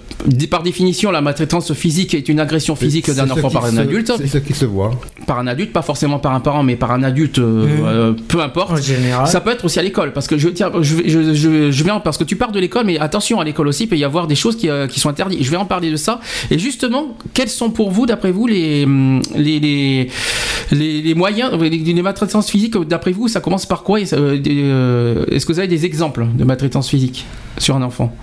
par 0.51 0.63
définition, 0.63 1.11
la 1.11 1.21
maltraitance 1.21 1.73
physique 1.75 2.15
est 2.15 2.29
une 2.29 2.41
agression 2.41 2.77
physique 2.77 3.11
d'un 3.11 3.29
enfant 3.31 3.51
par 3.51 3.65
un 3.67 3.77
adulte, 3.77 4.13
C'est 4.17 4.27
ce 4.29 4.39
qui 4.39 4.55
se 4.55 4.65
voit. 4.65 4.93
par 5.27 5.39
un 5.39 5.47
adulte, 5.47 5.73
pas 5.73 5.83
forcément 5.83 6.19
par 6.19 6.35
un 6.35 6.41
parent, 6.41 6.63
mais 6.63 6.77
par 6.77 6.93
un 6.93 7.03
adulte, 7.03 7.39
euh, 7.39 7.67
Mhm. 7.67 7.85
euh, 7.85 8.13
peu 8.29 8.41
importe. 8.41 8.71
En 8.73 8.77
général. 8.77 9.27
Ça 9.27 9.41
peut 9.41 9.51
être 9.51 9.65
aussi 9.65 9.79
à 9.79 9.83
l'école, 9.83 10.13
parce 10.13 10.27
que 10.27 10.39
je 10.39 10.49
tiens, 10.49 10.71
je, 10.81 10.95
vais- 10.95 11.09
je, 11.09 11.35
je, 11.35 11.71
je 11.71 11.85
vais 11.85 11.91
en- 11.91 12.01
parce 12.01 12.17
que 12.17 12.25
tu 12.25 12.37
pars 12.37 12.53
de 12.53 12.61
l'école, 12.61 12.87
mais 12.87 12.99
attention 12.99 13.41
à 13.41 13.45
l'école 13.45 13.69
aussi, 13.69 13.85
il 13.85 13.89
peut 13.89 13.97
y 13.97 14.05
avoir 14.05 14.27
des 14.27 14.35
choses 14.37 14.57
qui, 14.57 14.69
euh, 14.71 14.87
qui 14.87 15.01
sont 15.01 15.09
interdites. 15.09 15.43
Je 15.43 15.51
vais 15.51 15.57
en 15.57 15.65
parler 15.67 15.91
de 15.91 15.97
ça. 15.97 16.21
Et 16.51 16.59
justement, 16.59 17.17
quels 17.35 17.49
sont 17.49 17.71
pour 17.71 17.91
vous, 17.91 18.07
d'après 18.07 18.31
vous, 18.31 18.47
les 18.47 18.87
les, 19.37 19.59
les, 19.61 20.09
les, 20.73 21.03
les 21.03 21.15
moyens, 21.15 21.53
les, 21.61 21.69
les 21.71 22.03
maltraitances 22.03 22.51
physiques, 22.51 22.77
d'après 22.89 23.13
vous, 23.13 23.29
ça 23.29 23.41
commence 23.41 23.67
par 23.67 23.83
quoi? 23.83 24.01
Et 24.01 24.07
ça, 24.07 24.17
euh, 24.17 24.39
des, 24.39 24.54
euh, 24.63 25.25
Est-ce 25.31 25.47
que 25.47 25.53
vous 25.53 25.59
avez 25.59 25.69
des 25.69 25.85
exemples 25.87 26.27
de 26.35 26.45
maltraitance 26.45 26.89
physique 26.89 27.25
sur 27.59 27.77
un 27.77 27.83
enfant? 27.83 28.15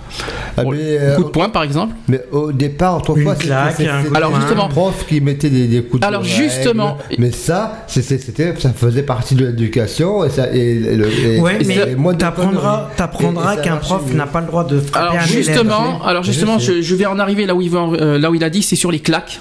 Ah, 0.56 0.62
Bon, 0.64 0.70
mais, 0.72 0.78
euh, 0.80 1.16
Coup 1.16 1.24
de 1.24 1.28
poing, 1.28 1.48
par 1.48 1.62
exemple? 1.62 1.94
Mais 2.08 2.22
au 2.32 2.52
départ, 2.52 2.98
autrefois, 2.98 3.34
Une 3.34 3.38
c'était- 3.40 3.88
Alors, 4.14 4.34
justement- 4.38 4.66
un 4.66 4.68
prof 4.68 5.06
qui 5.08 5.20
mettait 5.20 5.48
des, 5.50 5.66
des 5.68 5.82
coups 5.82 6.00
de 6.02 6.06
Alors, 6.06 6.22
règle. 6.22 6.34
justement- 6.34 6.98
Mais 7.18 7.30
ça, 7.30 7.84
c'était, 7.86 8.18
ça 8.58 8.72
faisait 8.72 9.02
partie 9.02 9.34
de 9.34 9.46
l'éducation 9.46 10.24
et 10.24 10.30
ça. 10.30 10.52
Et, 10.54 10.58
et 10.72 10.96
le- 10.96 11.08
et- 11.08 11.40
Ouais, 11.40 11.56
et 11.60 11.64
mais 11.64 12.16
t'apprendras, 12.18 12.90
t'apprendras 12.96 13.56
qu'un 13.56 13.76
prof 13.76 14.12
n'a 14.12 14.26
pas 14.26 14.40
le 14.40 14.46
droit 14.46 14.64
de 14.64 14.78
frapper 14.80 14.98
Alors 14.98 15.12
un 15.22 15.24
élève. 15.26 15.36
justement, 15.44 16.02
alors 16.04 16.22
Je 16.22 16.32
justement, 16.32 16.58
je, 16.58 16.82
je 16.82 16.94
vais 16.94 17.06
en 17.06 17.18
arriver 17.18 17.46
là 17.46 17.54
où 17.54 17.62
il, 17.62 17.70
veut 17.70 17.78
euh, 17.78 18.18
là 18.18 18.30
où 18.30 18.34
il 18.34 18.44
a 18.44 18.50
dit, 18.50 18.62
c'est 18.62 18.76
sur 18.76 18.90
les 18.92 19.00
claques. 19.00 19.40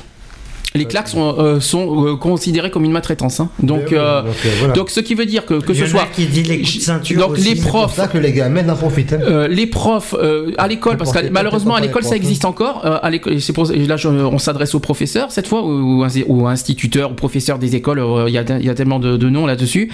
Les 0.74 0.86
claques 0.86 1.10
sont, 1.10 1.36
euh, 1.38 1.60
sont 1.60 2.06
euh, 2.08 2.16
considérées 2.16 2.72
comme 2.72 2.86
une 2.86 2.94
maltraitance. 2.94 3.42
hein. 3.42 3.50
Donc, 3.62 3.80
Ben 3.82 3.88
oui, 3.90 3.96
euh, 3.98 4.22
donc, 4.22 4.36
euh, 4.46 4.50
voilà. 4.60 4.74
donc, 4.74 4.90
ce 4.90 5.02
qui 5.02 5.16
veut 5.16 5.26
dire 5.26 5.46
que, 5.46 5.60
ce 5.74 5.86
soit. 5.86 6.08
qui 6.14 6.26
dit 6.28 6.44
les 6.44 6.60
coups 6.62 6.78
de 6.78 6.82
ceinture 6.82 7.20
Donc, 7.20 7.32
aussi. 7.32 7.54
les 7.56 7.62
pour 7.62 7.72
profs. 7.72 7.96
ça 7.96 8.08
que 8.08 8.18
les 8.18 8.32
gamins 8.32 8.68
en 8.70 8.76
profitent. 8.78 9.12
hein. 9.12 9.20
Euh, 9.22 9.48
les 9.50 9.68
profs 9.68 10.16
euh, 10.18 10.52
à 10.58 10.70
l'école, 10.70 10.96
parce 10.96 11.12
que 11.12 11.30
malheureusement 11.30 11.76
à 11.76 11.82
l'école 11.82 12.04
ça 12.06 12.16
existe 12.16 12.46
encore. 12.46 12.86
euh, 12.86 13.00
à 13.02 13.10
l'école, 13.10 13.34
là 13.88 13.98
je- 13.98 14.08
on 14.08 14.38
s'adresse 14.38 14.74
aux 14.74 14.80
professeurs 14.80 15.32
cette 15.34 15.48
fois 15.48 15.62
ou, 15.66 16.06
ou 16.28 16.48
instituteurs 16.48 17.12
ou 17.12 17.16
professeurs 17.16 17.60
des 17.60 17.76
écoles. 17.76 18.00
euh, 18.00 18.26
Il 18.30 18.34
y, 18.34 18.38
a, 18.38 18.44
il 18.58 18.66
y 18.66 18.70
a 18.70 18.74
tellement 18.74 19.00
de, 19.00 19.18
de 19.18 19.30
noms 19.30 19.46
là-dessus 19.46 19.92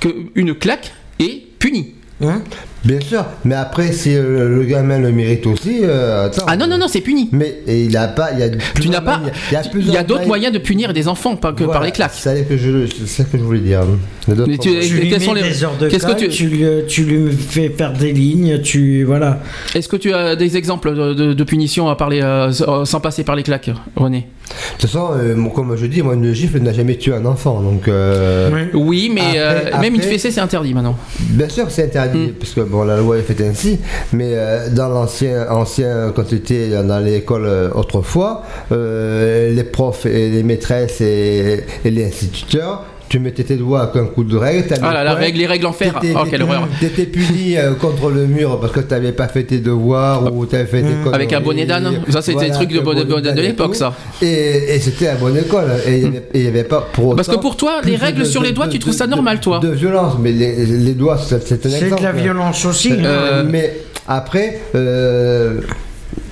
que 0.00 0.08
une 0.34 0.54
claque 0.54 0.92
est 1.20 1.42
punie. 1.58 1.94
Hein 2.28 2.42
Bien 2.84 3.00
sûr, 3.00 3.24
mais 3.46 3.54
après, 3.54 3.92
si 3.92 4.14
euh, 4.14 4.46
le 4.58 4.62
gamin 4.64 4.98
le 4.98 5.10
mérite 5.10 5.46
aussi, 5.46 5.80
euh, 5.82 6.26
attends. 6.26 6.44
Ah 6.46 6.54
non 6.54 6.66
non 6.66 6.76
non 6.76 6.86
c'est 6.86 7.00
puni. 7.00 7.30
Mais 7.32 7.60
et 7.66 7.84
il 7.84 7.96
a 7.96 8.08
pas, 8.08 8.32
il 8.32 8.40
y 8.40 8.42
a 8.42 8.50
Tu 8.78 8.90
n'as 8.90 9.00
pas. 9.00 9.22
Il 9.50 9.90
y 9.90 9.96
a, 9.96 10.02
d'autres 10.02 10.26
moyens 10.26 10.52
de 10.52 10.58
punir 10.58 10.92
des 10.92 11.08
enfants 11.08 11.34
pas 11.36 11.54
que 11.54 11.64
Voilà, 11.64 11.72
par 11.78 11.82
les 11.86 11.92
claques. 11.92 12.10
C'est 12.14 12.36
ça 12.36 12.42
que 12.42 12.58
je, 12.58 12.86
c'est 12.86 13.06
ça 13.06 13.24
que 13.24 13.38
je 13.38 13.42
voulais 13.42 13.60
dire. 13.60 13.80
Mais 14.28 14.58
tu- 14.58 14.68
lui 14.68 15.10
mets 15.10 15.18
sont 15.18 15.32
les- 15.32 15.42
des 15.42 15.64
heures 15.64 15.78
de 15.80 15.88
qu'est-ce 15.88 16.06
que 16.06 16.12
tu- 16.12 16.28
tu... 16.28 16.46
lui, 16.48 16.66
tu 16.86 17.04
lui 17.04 17.32
fais 17.32 17.70
faire 17.70 17.94
des 17.94 18.12
lignes, 18.12 18.60
tu 18.60 19.04
voilà. 19.04 19.40
Est-ce 19.74 19.88
que 19.88 19.96
tu 19.96 20.12
as 20.12 20.36
des 20.36 20.58
exemples 20.58 20.94
de, 20.94 21.14
de, 21.14 21.32
de 21.32 21.44
punitions 21.44 21.88
à 21.88 21.96
parler 21.96 22.20
euh, 22.20 22.52
sans 22.84 23.00
passer 23.00 23.24
par 23.24 23.34
les 23.34 23.42
claques, 23.44 23.70
René? 23.96 24.28
De 24.44 24.80
toute 24.80 24.90
façon, 24.90 25.10
euh, 25.16 25.34
comme 25.54 25.76
je 25.76 25.86
dis, 25.86 26.02
moi, 26.02 26.14
une 26.14 26.32
gifle 26.32 26.58
n'a 26.58 26.72
jamais 26.72 26.96
tué 26.96 27.14
un 27.14 27.24
enfant. 27.24 27.60
Donc, 27.60 27.88
euh. 27.88 28.66
Oui, 28.74 29.10
mais 29.12 29.38
Après- 29.38 29.74
euh, 29.74 29.80
même 29.80 29.94
une 29.94 30.02
fessée 30.02 30.30
c'est 30.30 30.40
interdit 30.40 30.74
maintenant. 30.74 30.96
Bien 31.20 31.48
sûr, 31.48 31.66
c'est 31.70 31.84
interdit, 31.84 32.28
Mm. 32.28 32.32
parce 32.38 32.52
que 32.52 32.60
bon, 32.60 32.84
la 32.84 32.98
loi 32.98 33.18
est 33.18 33.22
faite 33.22 33.40
ainsi, 33.40 33.78
mais 34.12 34.30
euh, 34.32 34.68
dans 34.70 34.88
l'ancien, 34.88 35.46
ancien, 35.50 36.12
quand 36.14 36.24
tu 36.24 36.34
étais 36.36 36.68
dans 36.82 36.98
l'école 37.02 37.48
autrefois, 37.74 38.42
euh, 38.72 39.50
les 39.54 39.64
profs 39.64 40.06
et 40.06 40.30
les 40.30 40.42
maîtresses 40.42 41.00
et, 41.00 41.64
et 41.84 41.90
les 41.90 42.04
instituteurs, 42.06 42.84
tu 43.14 43.20
mettais 43.20 43.44
tes 43.44 43.54
doigts 43.56 43.82
avec 43.82 43.96
un 44.02 44.06
coup 44.06 44.24
de 44.24 44.36
règle. 44.36 44.64
Ah 44.82 44.92
là, 44.92 45.04
la 45.04 45.14
règle, 45.14 45.38
les 45.38 45.46
règles 45.46 45.66
en 45.66 45.72
fer. 45.72 45.94
t'étais- 46.00 46.14
Oh, 46.20 46.24
quelle 46.28 46.42
horreur. 46.42 46.66
T'étais 46.80 47.04
puni 47.06 47.56
euh, 47.56 47.74
contre 47.74 48.10
le 48.10 48.26
mur 48.26 48.58
parce 48.60 48.72
que 48.72 48.80
tu 48.80 48.88
n'avais 48.92 49.12
pas 49.12 49.28
fait 49.28 49.44
tes 49.44 49.58
devoirs 49.58 50.34
ou 50.34 50.46
tu 50.46 50.56
avais 50.56 50.64
fait 50.66 50.82
des 50.82 50.88
Mm. 50.94 51.02
conneries. 51.04 51.14
Avec 51.14 51.32
un 51.32 51.40
bonnet 51.40 51.64
d'âne. 51.64 52.00
Ça, 52.10 52.20
c'était 52.22 52.32
Voilà, 52.34 52.48
des 52.48 52.54
trucs 52.54 52.68
de, 52.70 52.78
avec 52.78 52.88
un 52.88 52.92
bonne- 53.04 53.08
bonnet 53.08 53.32
de 53.32 53.40
l'époque, 53.40 53.76
ça. 53.76 53.94
Et, 54.20 54.74
et 54.74 54.78
c'était 54.80 55.08
à 55.08 55.14
bonne 55.14 55.36
école. 55.36 55.70
Et 55.86 56.04
il 56.34 56.40
n'y 56.42 56.48
avait, 56.48 56.64
pas 56.64 56.80
pour 56.92 57.14
Parce 57.14 57.28
que 57.28 57.36
pour 57.36 57.56
toi, 57.56 57.80
les 57.84 57.94
règles 57.96 58.20
de- 58.20 58.24
sur 58.24 58.42
les 58.42 58.50
doigts, 58.52 58.66
de- 58.66 58.72
tu 58.72 58.78
trouves 58.80 58.94
ça 58.94 59.06
normal, 59.06 59.38
toi 59.40 59.60
De 59.60 59.68
violence, 59.68 60.14
mais 60.20 60.32
les, 60.32 60.66
les 60.66 60.92
doigts, 60.94 61.18
c'est 61.18 61.46
c'est 61.46 61.64
un 61.66 61.70
C'est 61.70 61.82
exemple. 61.84 62.02
de 62.02 62.06
la 62.06 62.12
violence 62.12 62.64
aussi. 62.64 62.92
Euh, 62.98 63.44
Mais 63.48 63.76
après, 64.08 64.60
euh, 64.74 65.60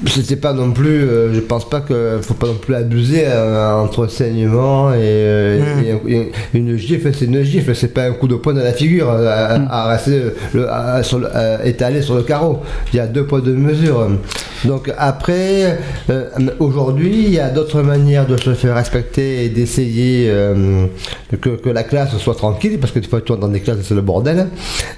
c'était 0.07 0.37
pas 0.37 0.53
non 0.53 0.73
plus. 0.73 1.03
euh, 1.05 1.33
je 1.35 1.41
pense 1.41 1.69
pas 1.69 1.81
que 1.81 2.19
faut 2.23 2.35
pas 2.35 2.47
non 2.49 2.55
plus 2.55 2.75
abuser 2.75 3.25
euh, 3.27 3.73
entre 3.75 4.07
saignement 4.09 4.93
et, 4.93 4.99
euh, 5.01 5.61
Mm. 5.61 6.09
et- 6.09 6.15
et 6.17 6.33
une 6.55 6.77
gifle. 6.77 7.11
C'est 7.15 7.27
une 7.27 7.43
gifle, 7.43 7.75
c'est 7.75 7.93
pas 7.95 8.05
un 8.05 8.13
coup 8.13 8.29
de 8.29 8.35
poing 8.37 8.55
dans 8.55 8.63
la 8.65 8.73
figure 8.73 9.11
euh, 9.11 9.27
à, 9.69 9.85
à 9.85 9.89
rester 9.89 10.21
le- 10.55 10.69
à- 10.71 11.03
sur 11.03 11.19
le- 11.19 11.29
étalé 11.65 12.03
sur 12.03 12.15
le 12.17 12.23
carreau. 12.23 12.61
Il 12.93 12.97
y 12.97 13.01
a 13.01 13.07
deux 13.07 13.25
poids 13.25 13.41
deux 13.41 13.55
mesures. 13.55 14.09
Donc 14.65 14.93
après, 14.97 15.79
aujourd'hui, 16.61 17.25
il 17.27 17.33
y 17.33 17.41
a 17.41 17.49
d'autres 17.51 17.83
manières 17.83 18.27
de 18.29 18.37
se 18.37 18.55
faire 18.55 18.77
respecter 18.77 19.45
et 19.45 19.49
d'essayer 19.49 20.31
que, 21.41 21.51
que 21.51 21.69
la 21.71 21.83
classe 21.83 22.17
soit 22.19 22.37
tranquille, 22.37 22.79
parce 22.79 22.93
que 22.93 23.01
des 23.01 23.09
fois 23.09 23.21
tu 23.21 23.33
dans 23.37 23.49
des 23.49 23.59
classes 23.61 23.79
c'est 23.83 23.95
le 23.95 24.03
bordel, 24.03 24.47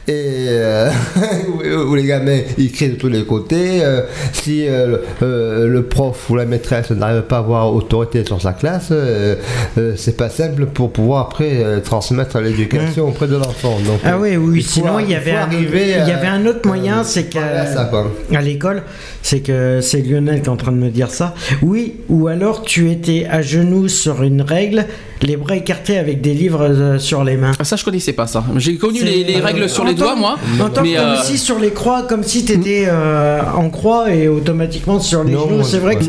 et 0.06 0.48
où, 1.48 1.90
où 1.90 1.94
les 1.94 2.04
gamins 2.04 2.40
ils 2.58 2.70
crient 2.72 2.90
de 2.90 2.96
tous 2.96 3.08
les 3.08 3.24
côtés. 3.24 3.80
si 4.32 4.66
le, 5.20 5.26
euh, 5.26 5.66
le 5.68 5.82
prof 5.82 6.30
ou 6.30 6.36
la 6.36 6.44
maîtresse 6.44 6.90
n'arrive 6.90 7.22
pas 7.22 7.36
à 7.36 7.38
avoir 7.40 7.74
autorité 7.74 8.24
sur 8.24 8.40
sa 8.40 8.52
classe, 8.52 8.88
euh, 8.90 9.36
euh, 9.78 9.92
c'est 9.96 10.16
pas 10.16 10.28
simple 10.28 10.66
pour 10.66 10.92
pouvoir 10.92 11.22
après 11.26 11.62
euh, 11.64 11.80
transmettre 11.80 12.38
l'éducation 12.40 13.08
auprès 13.08 13.26
de 13.26 13.36
l'enfant. 13.36 13.76
Donc, 13.86 14.00
Ah 14.04 14.18
oui, 14.18 14.36
oui. 14.36 14.58
il 14.58 14.62
faut- 14.64 14.70
Sinon, 14.70 14.98
il 14.98 15.10
y 15.10 15.14
avait 15.14 15.32
un, 15.32 15.42
arriver 15.42 15.82
il 15.82 16.08
y 16.08 16.12
à- 16.12 16.16
avait 16.18 16.26
un 16.26 16.44
autre 16.46 16.60
moyen, 16.66 16.98
euh, 17.00 17.04
c'est 17.04 17.24
qu'à 17.24 18.40
l'école, 18.40 18.82
c'est 19.22 19.40
que 19.40 19.80
c'est 19.80 20.00
Lionel 20.02 20.40
qui 20.42 20.46
est 20.46 20.50
en 20.50 20.56
train 20.56 20.72
de 20.72 20.76
me 20.76 20.90
dire 20.90 21.10
ça. 21.10 21.34
Oui, 21.62 21.94
ou 22.08 22.28
alors 22.28 22.62
tu 22.62 22.90
étais 22.90 23.26
à 23.30 23.42
genoux 23.42 23.88
sur 23.88 24.22
une 24.22 24.42
règle, 24.42 24.86
les 25.22 25.36
bras 25.36 25.56
écartés 25.56 25.96
avec 25.98 26.20
des 26.20 26.34
livres 26.34 26.62
euh, 26.68 26.98
sur 26.98 27.24
les 27.24 27.36
mains. 27.36 27.52
Ah, 27.58 27.64
Ça, 27.64 27.76
je 27.76 27.84
connaissais 27.84 28.12
pas 28.12 28.26
ça. 28.26 28.44
J'ai 28.56 28.76
connu 28.76 29.02
les, 29.02 29.24
les 29.24 29.40
règles 29.40 29.68
sur 29.68 29.84
les 29.84 29.94
doigts, 29.94 30.16
moi. 30.16 30.36
En 30.60 30.68
tant 30.68 30.82
mais, 30.82 30.92
que 30.94 30.98
euh, 30.98 31.14
aussi 31.20 31.38
sur 31.38 31.58
les 31.58 31.70
croix, 31.70 32.02
comme 32.02 32.22
si 32.24 32.44
tu 32.44 32.52
étais 32.52 32.86
en 33.56 33.70
croix 33.70 34.12
et 34.12 34.28
automatiquement 34.28 34.83
sur 35.00 35.24
les 35.24 35.32
Non, 35.32 35.48
genoux. 35.48 35.64
C'est 35.64 35.78
vrai 35.78 35.96
que 35.96 36.04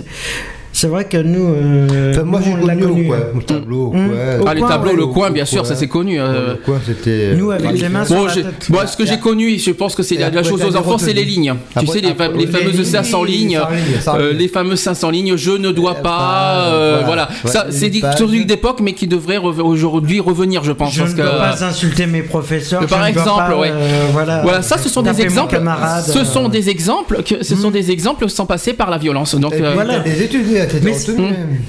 c'est 0.78 0.88
vrai 0.88 1.06
que 1.06 1.18
nous, 1.18 1.46
euh, 1.56 2.12
Enfin, 2.12 2.24
moi 2.24 2.42
j'ai 2.44 2.52
connu 2.52 2.82
connu. 2.82 3.08
coin, 3.08 3.18
au 3.36 3.42
tableau, 3.42 3.88
au 3.88 3.94
Mmh. 3.94 4.12
Ah, 4.46 4.54
les 4.54 4.62
tableaux, 4.62 4.96
le 4.96 5.06
coin, 5.08 5.32
bien 5.32 5.46
sûr, 5.46 5.66
ça 5.66 5.76
c'est 5.76 5.88
connu. 5.88 6.20
euh, 6.20 6.50
Le 6.50 6.56
coin, 6.56 6.80
c'était. 6.86 7.34
Nous, 7.36 7.50
avec 7.52 7.72
les 7.80 7.90
mains 7.90 8.04
sur 8.06 8.26
la 8.28 8.34
tête. 8.34 8.66
bon, 8.70 8.80
ce 8.86 8.98
que 8.98 9.06
j'ai 9.06 9.18
connu, 9.20 9.58
je 9.58 9.72
pense 9.72 9.96
que 9.96 10.04
c'est 10.04 10.16
la, 10.18 10.44
chose 10.44 10.62
aux 10.64 10.76
enfants, 10.76 10.98
c'est 10.98 11.14
les 11.14 11.24
lignes. 11.24 11.54
tu 11.72 11.80
Après, 11.80 11.94
sais, 11.94 12.02
les, 12.02 12.10
après, 12.10 12.28
fa- 12.28 12.34
les 12.34 12.46
les 12.46 12.52
fameuses 12.52 12.74
lignes, 12.76 12.84
500 12.86 13.24
lignes, 13.24 13.52
500 13.60 13.70
lignes, 13.72 13.96
500 14.02 14.18
euh, 14.20 14.30
lignes. 14.30 14.38
les 14.40 14.48
fameuses 14.50 14.80
500 14.80 15.10
lignes, 15.12 15.38
je 15.38 15.52
ne 15.52 15.72
dois 15.72 15.96
Euh, 15.98 16.02
pas, 16.02 16.66
euh, 16.74 17.02
voilà. 17.06 17.30
Ça, 17.46 17.68
c'est 17.70 17.90
des 17.90 18.02
trucs 18.18 18.46
d'époque, 18.46 18.80
mais 18.82 18.94
qui 18.94 19.08
devraient 19.08 19.38
aujourd'hui 19.38 20.20
revenir, 20.20 20.64
je 20.64 20.72
pense. 20.74 20.94
Je 20.94 21.04
ne 21.04 21.14
dois 21.14 21.38
pas 21.38 21.64
insulter 21.64 22.06
mes 22.06 22.22
professeurs. 22.22 22.86
par 22.88 23.06
exemple, 23.06 23.54
euh, 23.64 24.08
voilà, 24.12 24.42
Voilà, 24.44 24.62
ça, 24.62 24.78
ce 24.78 24.90
sont 24.90 25.02
des 25.02 25.22
exemples. 25.22 25.60
ce 26.06 26.20
euh. 26.20 26.24
sont 26.26 26.50
des 26.50 26.70
exemples 26.70 27.24
que 27.24 27.44
ce 27.44 27.56
sont 27.56 27.72
des 27.72 27.92
exemples 27.92 28.28
sans 28.30 28.46
passer 28.46 28.74
par 28.74 28.90
la 28.90 28.98
violence. 28.98 29.36
Donc, 29.36 29.54
euh, 29.54 29.72
voilà. 29.74 30.00
des 30.00 30.22
études, 30.24 30.65
des 30.74 30.80
Mais. 30.82 30.94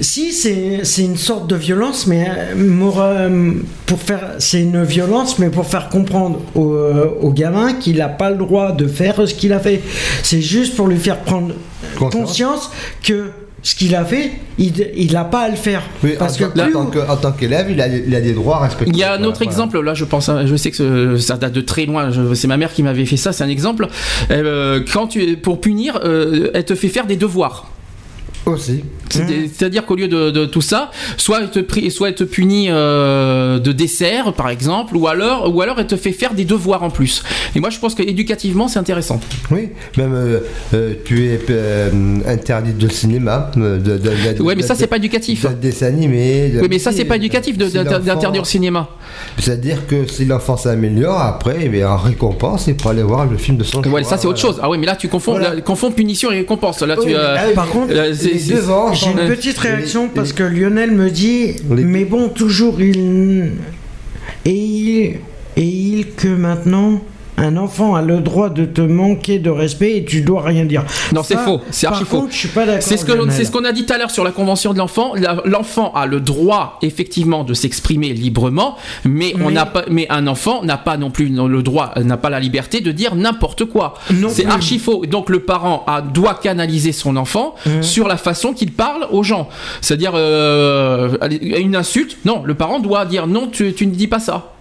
Si, 0.00 0.32
c'est 0.32 0.80
c'est 0.84 1.02
une 1.02 1.16
sorte 1.16 1.48
de 1.48 1.56
violence, 1.56 2.06
mais 2.06 2.26
euh, 2.28 2.78
pour, 2.78 3.00
euh, 3.00 3.50
pour 3.86 4.00
faire. 4.00 4.32
C'est 4.38 4.60
une 4.62 4.82
violence, 4.84 5.38
mais 5.38 5.48
pour 5.50 5.66
faire 5.66 5.88
comprendre 5.88 6.40
au, 6.54 6.72
euh, 6.72 7.06
au 7.20 7.30
gamin 7.32 7.74
qu'il 7.74 7.96
n'a 7.98 8.08
pas 8.08 8.30
le 8.30 8.36
droit 8.36 8.72
de 8.72 8.86
faire 8.86 9.26
ce 9.28 9.34
qu'il 9.34 9.52
a 9.52 9.60
fait. 9.60 9.80
C'est 10.22 10.40
juste 10.42 10.76
pour 10.76 10.86
lui 10.88 10.98
faire 10.98 11.18
prendre 11.20 11.54
Conscience. 11.98 12.12
conscience 12.28 12.70
que 13.02 13.30
ce 13.62 13.74
qu'il 13.74 13.96
a 13.96 14.04
fait, 14.04 14.30
il 14.58 15.10
n'a 15.12 15.24
pas 15.24 15.40
à 15.40 15.48
le 15.48 15.56
faire. 15.56 15.82
Oui, 16.04 16.14
Parce 16.16 16.40
en, 16.40 16.50
que 16.50 16.60
en 16.60 16.70
tant 16.72 16.86
que- 16.86 16.98
en 17.10 17.16
tant 17.16 17.32
qu'élève, 17.32 17.66
il 17.68 17.80
a, 17.80 17.88
il 17.88 18.14
a 18.14 18.20
des 18.20 18.32
droits 18.32 18.60
respectés. 18.60 18.92
Il 18.94 18.96
y 18.98 19.02
a 19.02 19.14
un 19.14 19.24
autre 19.24 19.38
voilà. 19.38 19.50
exemple, 19.50 19.80
là 19.80 19.92
je 19.94 20.04
pense, 20.04 20.28
hein, 20.28 20.44
je 20.46 20.54
sais 20.54 20.70
que 20.70 20.76
ce- 20.76 21.16
ça 21.16 21.36
date 21.36 21.52
de 21.52 21.60
très 21.62 21.84
loin, 21.84 22.10
c'est 22.34 22.46
ma 22.46 22.56
mère 22.58 22.72
qui 22.72 22.84
m'avait 22.84 23.06
fait 23.06 23.16
ça, 23.16 23.32
c'est 23.32 23.42
un 23.42 23.48
exemple. 23.48 23.88
Euh, 24.30 24.80
quand 24.92 25.08
tu, 25.08 25.36
pour 25.36 25.60
punir, 25.60 25.98
euh, 26.04 26.50
elle 26.54 26.64
te 26.64 26.76
fait 26.76 26.88
faire 26.88 27.06
des 27.06 27.16
devoirs. 27.16 27.68
Aussi. 28.46 28.84
C'est- 29.10 29.48
C'est-à-dire 29.54 29.86
qu'au 29.86 29.94
lieu 29.96 30.08
de, 30.08 30.30
de 30.30 30.44
tout 30.46 30.60
ça, 30.60 30.90
soit 31.16 31.40
elle 31.42 31.50
te, 31.50 31.90
soit 31.90 32.08
elle 32.08 32.14
te 32.14 32.24
punit 32.24 32.66
euh, 32.70 33.58
de 33.58 33.72
dessert, 33.72 34.32
par 34.32 34.48
exemple, 34.50 34.96
ou 34.96 35.06
alors, 35.08 35.54
ou 35.54 35.60
alors 35.62 35.78
elle 35.78 35.86
te 35.86 35.96
fait 35.96 36.12
faire 36.12 36.34
des 36.34 36.44
devoirs 36.44 36.82
en 36.82 36.90
plus. 36.90 37.22
Et 37.54 37.60
moi 37.60 37.70
je 37.70 37.78
pense 37.78 37.94
que 37.94 38.02
éducativement 38.02 38.68
c'est 38.68 38.78
intéressant. 38.78 39.20
Oui, 39.50 39.68
même 39.96 40.12
euh, 40.14 40.40
euh, 40.74 40.94
tu 41.04 41.26
es 41.26 41.38
interdit 42.26 42.72
de 42.72 42.88
cinéma. 42.88 43.50
De, 43.56 43.78
de, 43.78 43.98
de- 43.98 44.42
Ouais, 44.42 44.54
mais 44.54 44.62
ça 44.62 44.74
c'est 44.74 44.86
pas 44.86 44.96
éducatif. 44.96 45.44
de 45.46 45.52
dessin 45.54 45.86
animé. 45.86 46.52
Oui, 46.60 46.66
mais 46.70 46.78
ça 46.78 46.92
c'est 46.92 47.04
pas 47.04 47.16
éducatif 47.16 47.56
d'interdire 47.58 48.42
au 48.42 48.44
cinéma. 48.44 48.88
C'est-à-dire 49.38 49.86
que 49.86 50.06
si 50.06 50.24
l'enfant 50.24 50.56
s'améliore, 50.56 51.18
après, 51.20 51.56
eh 51.62 51.68
bien, 51.68 51.88
en 51.90 51.96
récompense, 51.96 52.66
il 52.66 52.76
peut 52.76 52.88
aller 52.88 53.02
voir 53.02 53.26
le 53.26 53.36
film 53.36 53.56
de 53.56 53.64
son 53.64 53.80
Ouais, 53.82 53.88
choix, 53.90 54.02
ça 54.04 54.18
c'est 54.18 54.26
autre 54.26 54.38
chose. 54.40 54.58
Ah 54.62 54.68
oui, 54.70 54.78
mais 54.78 54.86
là 54.86 54.96
tu 54.96 55.08
confonds, 55.08 55.32
Voilà. 55.32 55.54
là, 55.54 55.60
confonds 55.60 55.90
punition 55.90 56.30
et 56.32 56.38
récompense. 56.38 56.82
Là 56.82 56.96
Oui, 56.98 57.06
tu. 57.06 57.14
ah 57.16 57.36
Par 57.54 57.68
contre, 57.68 57.92
c'est- 58.14 58.32
les 58.34 58.40
deux 58.54 58.70
ans, 58.70 58.92
J'ai 58.96 59.10
une 59.10 59.28
petite 59.28 59.58
réaction 59.58 60.08
parce 60.08 60.32
que 60.32 60.42
Lionel 60.42 60.90
me 60.92 61.10
dit 61.10 61.56
mais 61.68 62.04
bon 62.04 62.28
toujours 62.28 62.80
il 62.80 63.52
et 64.44 64.50
il 64.50 65.18
et 65.56 65.62
il 65.62 66.12
que 66.14 66.28
maintenant 66.28 67.02
un 67.36 67.56
enfant 67.56 67.94
a 67.94 68.02
le 68.02 68.20
droit 68.20 68.48
de 68.48 68.64
te 68.64 68.80
manquer 68.80 69.38
de 69.38 69.50
respect 69.50 69.98
et 69.98 70.04
tu 70.04 70.22
dois 70.22 70.42
rien 70.42 70.64
dire. 70.64 70.84
Non, 71.12 71.22
c'est 71.22 71.36
faux, 71.36 71.60
c'est 71.70 71.86
archi 71.86 72.04
faux. 72.04 72.28
C'est 72.30 72.96
ce 72.96 73.06
c'est 73.30 73.44
ce 73.44 73.50
qu'on 73.50 73.64
a 73.64 73.72
dit 73.72 73.86
tout 73.86 73.92
à 73.92 73.98
l'heure 73.98 74.10
sur 74.10 74.24
la 74.24 74.32
convention 74.32 74.72
de 74.72 74.78
l'enfant. 74.78 75.12
L'enfant 75.44 75.92
a 75.94 76.06
le 76.06 76.20
droit 76.20 76.78
effectivement 76.82 77.44
de 77.44 77.54
s'exprimer 77.54 78.12
librement, 78.12 78.76
mais, 79.04 79.34
on 79.42 79.52
pas, 79.54 79.84
mais 79.90 80.06
un 80.10 80.26
enfant 80.26 80.62
n'a 80.62 80.78
pas 80.78 80.96
non 80.96 81.10
plus 81.10 81.28
le 81.28 81.62
droit, 81.62 81.92
n'a 82.02 82.16
pas 82.16 82.30
la 82.30 82.40
liberté 82.40 82.80
de 82.80 82.92
dire 82.92 83.14
n'importe 83.14 83.64
quoi. 83.64 83.94
Non 84.12 84.28
C'est 84.30 84.46
archi 84.46 84.78
faux. 84.78 85.04
Donc 85.06 85.30
le 85.30 85.40
parent 85.40 85.84
a, 85.86 86.02
doit 86.02 86.34
canaliser 86.34 86.92
son 86.92 87.16
enfant 87.16 87.54
Mmh. 87.66 87.82
sur 87.82 88.08
la 88.08 88.16
façon 88.16 88.52
qu'il 88.52 88.72
parle 88.72 89.06
aux 89.10 89.22
gens. 89.22 89.48
C'est-à-dire 89.80 90.12
euh, 90.14 91.16
une 91.40 91.76
insulte. 91.76 92.18
Non, 92.24 92.42
le 92.44 92.54
parent 92.54 92.80
doit 92.80 93.04
dire 93.06 93.26
non, 93.26 93.48
tu, 93.48 93.72
tu 93.74 93.86
ne 93.86 93.92
dis 93.92 94.06
pas 94.06 94.20
ça. 94.20 94.55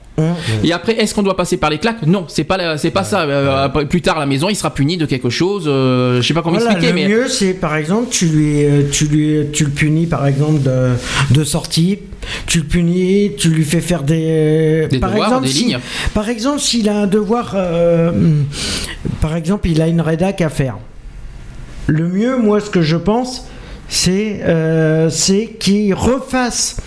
Et 0.63 0.72
après, 0.72 0.93
est-ce 0.93 1.13
qu'on 1.13 1.24
doit 1.24 1.36
passer 1.36 1.57
par 1.57 1.70
les 1.70 1.78
claques? 1.78 2.05
Non, 2.05 2.26
c'est 2.30 2.45
pas 2.45 2.78
c'est 2.78 2.91
pas 2.91 3.03
ça. 3.03 3.24
Euh, 3.24 3.68
plus 3.86 4.01
tard 4.01 4.18
à 4.18 4.22
la 4.22 4.26
maison, 4.26 4.47
il 4.49 4.55
sera 4.55 4.74
puni 4.74 4.95
de 4.97 5.05
quelque 5.05 5.30
chose. 5.30 5.66
euh, 5.68 6.22
je 6.22 6.28
sais 6.28 6.34
pas 6.34 6.41
comment 6.41 6.55
Voilà, 6.57 6.72
expliquer, 6.72 6.93
le 6.93 6.99
mais 7.07 7.07
mieux, 7.13 7.28
c'est 7.28 7.53
par 7.53 7.76
exemple, 7.76 8.07
tu 8.09 8.28
lui, 8.28 8.63
euh, 8.63 8.84
tu 8.91 9.05
lui, 9.07 9.47
tu 9.51 9.66
le 9.66 9.72
punis 9.72 10.05
par 10.05 10.26
exemple 10.26 10.61
de, 10.61 10.91
de 11.32 11.43
sortie. 11.43 11.99
Tu 12.47 12.59
le 12.59 12.63
punis, 12.63 13.34
tu 13.38 13.49
lui 13.49 13.63
fais 13.63 13.82
faire 13.82 14.01
des, 14.03 14.88
Des 14.89 14.99
par 14.99 15.09
devoirs, 15.11 15.28
exemple, 15.28 15.45
des 15.47 15.51
si- 15.53 15.63
lignes. 15.66 15.80
Par 16.13 16.28
exemple, 16.30 16.59
s'il 16.59 16.89
a 16.89 16.95
un 16.97 17.07
devoir, 17.07 17.51
euh, 17.55 18.11
par 19.22 19.36
exemple, 19.36 19.68
il 19.70 19.80
a 19.82 19.88
une 19.88 20.01
rédac 20.01 20.41
à 20.41 20.49
faire. 20.49 20.78
Le 21.88 22.07
mieux, 22.07 22.38
moi, 22.38 22.61
ce 22.61 22.70
que 22.72 22.82
je 22.82 22.95
pense, 22.97 23.47
c'est 23.89 24.39
euh, 24.43 25.09
c'est 25.11 25.47
qu'il 25.59 25.93
refasse. 25.93 26.78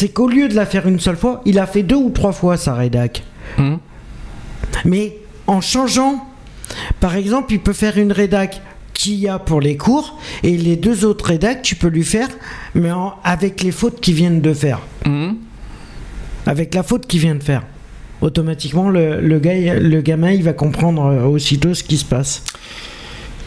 C'est 0.00 0.10
qu'au 0.10 0.28
lieu 0.28 0.46
de 0.46 0.54
la 0.54 0.64
faire 0.64 0.86
une 0.86 1.00
seule 1.00 1.16
fois, 1.16 1.40
il 1.44 1.58
a 1.58 1.66
fait 1.66 1.82
deux 1.82 1.96
ou 1.96 2.10
trois 2.10 2.30
fois 2.30 2.56
sa 2.56 2.72
rédac. 2.74 3.24
Mhm. 3.58 3.78
Mais 4.84 5.16
en 5.48 5.60
changeant, 5.60 6.24
par 7.00 7.16
exemple, 7.16 7.52
il 7.52 7.58
peut 7.58 7.72
faire 7.72 7.98
une 7.98 8.12
rédac 8.12 8.62
qu'il 8.94 9.14
y 9.14 9.26
a 9.26 9.40
pour 9.40 9.60
les 9.60 9.76
cours 9.76 10.16
et 10.44 10.56
les 10.56 10.76
deux 10.76 11.04
autres 11.04 11.24
rédacs, 11.24 11.62
tu 11.62 11.74
peux 11.74 11.88
lui 11.88 12.04
faire, 12.04 12.28
mais 12.76 12.92
en- 12.92 13.14
avec 13.24 13.60
les 13.64 13.72
fautes 13.72 13.98
qu'il 14.00 14.14
vient 14.14 14.30
de 14.30 14.52
faire. 14.54 14.78
Mhm. 15.04 15.34
Avec 16.46 16.74
la 16.76 16.84
faute 16.84 17.08
qu'il 17.08 17.18
vient 17.18 17.34
de 17.34 17.42
faire. 17.42 17.64
Automatiquement, 18.20 18.90
le, 18.90 19.20
le, 19.20 19.40
gars, 19.40 19.80
le 19.80 20.00
gamin, 20.00 20.30
il 20.30 20.44
va 20.44 20.52
comprendre 20.52 21.06
euh, 21.06 21.24
aussitôt 21.24 21.74
ce 21.74 21.82
qui 21.82 21.96
se 21.98 22.04
passe. 22.04 22.44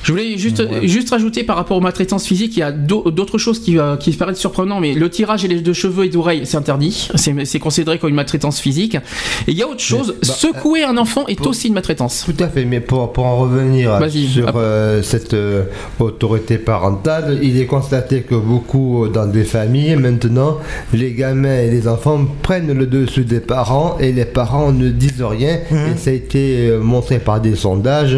Je 0.04 0.12
voulais 0.12 0.38
juste, 0.38 0.64
juste 0.84 1.10
rajouter 1.12 1.43
par 1.43 1.56
rapport 1.56 1.78
aux 1.78 1.82
maltraitances 1.82 2.26
physiques, 2.26 2.58
il 2.58 2.62
y 2.62 2.64
a 2.64 2.72
d'au- 2.72 3.12
d'autres 3.12 3.38
choses 3.38 3.60
qui, 3.60 3.78
euh, 3.78 3.97
qui 3.97 4.12
paraissent 4.12 4.39
surprenantes, 4.39 4.82
mais 4.82 4.93
le 4.93 5.10
tirage 5.10 5.45
et 5.45 5.47
les 5.47 5.62
de 5.62 5.74
cheveux 5.74 6.06
et 6.06 6.10
d'oreilles, 6.10 6.41
c'est 6.45 6.58
interdit. 6.58 7.10
C'est 7.16 7.60
considéré 7.60 7.99
comme 7.99 8.10
une 8.10 8.16
maltraitance 8.16 8.60
physique. 8.60 8.95
Et 9.47 9.52
il 9.52 9.58
y 9.58 9.62
a 9.62 9.68
autre 9.68 9.80
chose, 9.82 10.16
bah, 10.22 10.28
secouer 10.28 10.84
un 10.84 10.97
enfant 10.97 11.28
est 11.28 11.45
aussi 11.45 11.68
une 11.68 11.74
maltraitance. 11.76 12.24
Tout 12.26 12.43
à 12.43 12.47
fait, 12.47 12.66
mais 12.66 12.80
pour, 12.80 13.14
pour 13.14 13.26
en 13.26 13.38
revenir 13.38 13.99
Vas-y. 13.99 14.28
sur 14.28 14.52
euh, 14.56 15.02
cette 15.04 15.34
euh, 15.34 15.64
autorité 15.99 16.58
parentale, 16.58 17.39
il 17.41 17.60
est 17.60 17.66
constaté 17.66 18.22
que 18.22 18.36
beaucoup 18.36 19.06
euh, 19.06 19.10
dans 19.10 19.28
des 19.28 19.43
familles, 19.43 19.95
maintenant, 19.95 20.58
les 20.93 21.14
gamins 21.14 21.60
et 21.60 21.70
les 21.70 21.88
enfants 21.88 22.26
prennent 22.41 22.74
le 22.74 22.86
dessus 22.88 23.24
des 23.26 23.39
parents 23.39 23.97
et 23.99 24.12
les 24.12 24.26
parents 24.26 24.72
ne 24.72 24.89
disent 24.89 25.22
rien. 25.22 25.60
Et 25.72 25.97
ça 25.97 26.10
a 26.10 26.14
été 26.14 26.70
euh, 26.70 26.80
montré 26.80 27.20
par 27.20 27.39
des 27.39 27.56
sondages. 27.56 28.16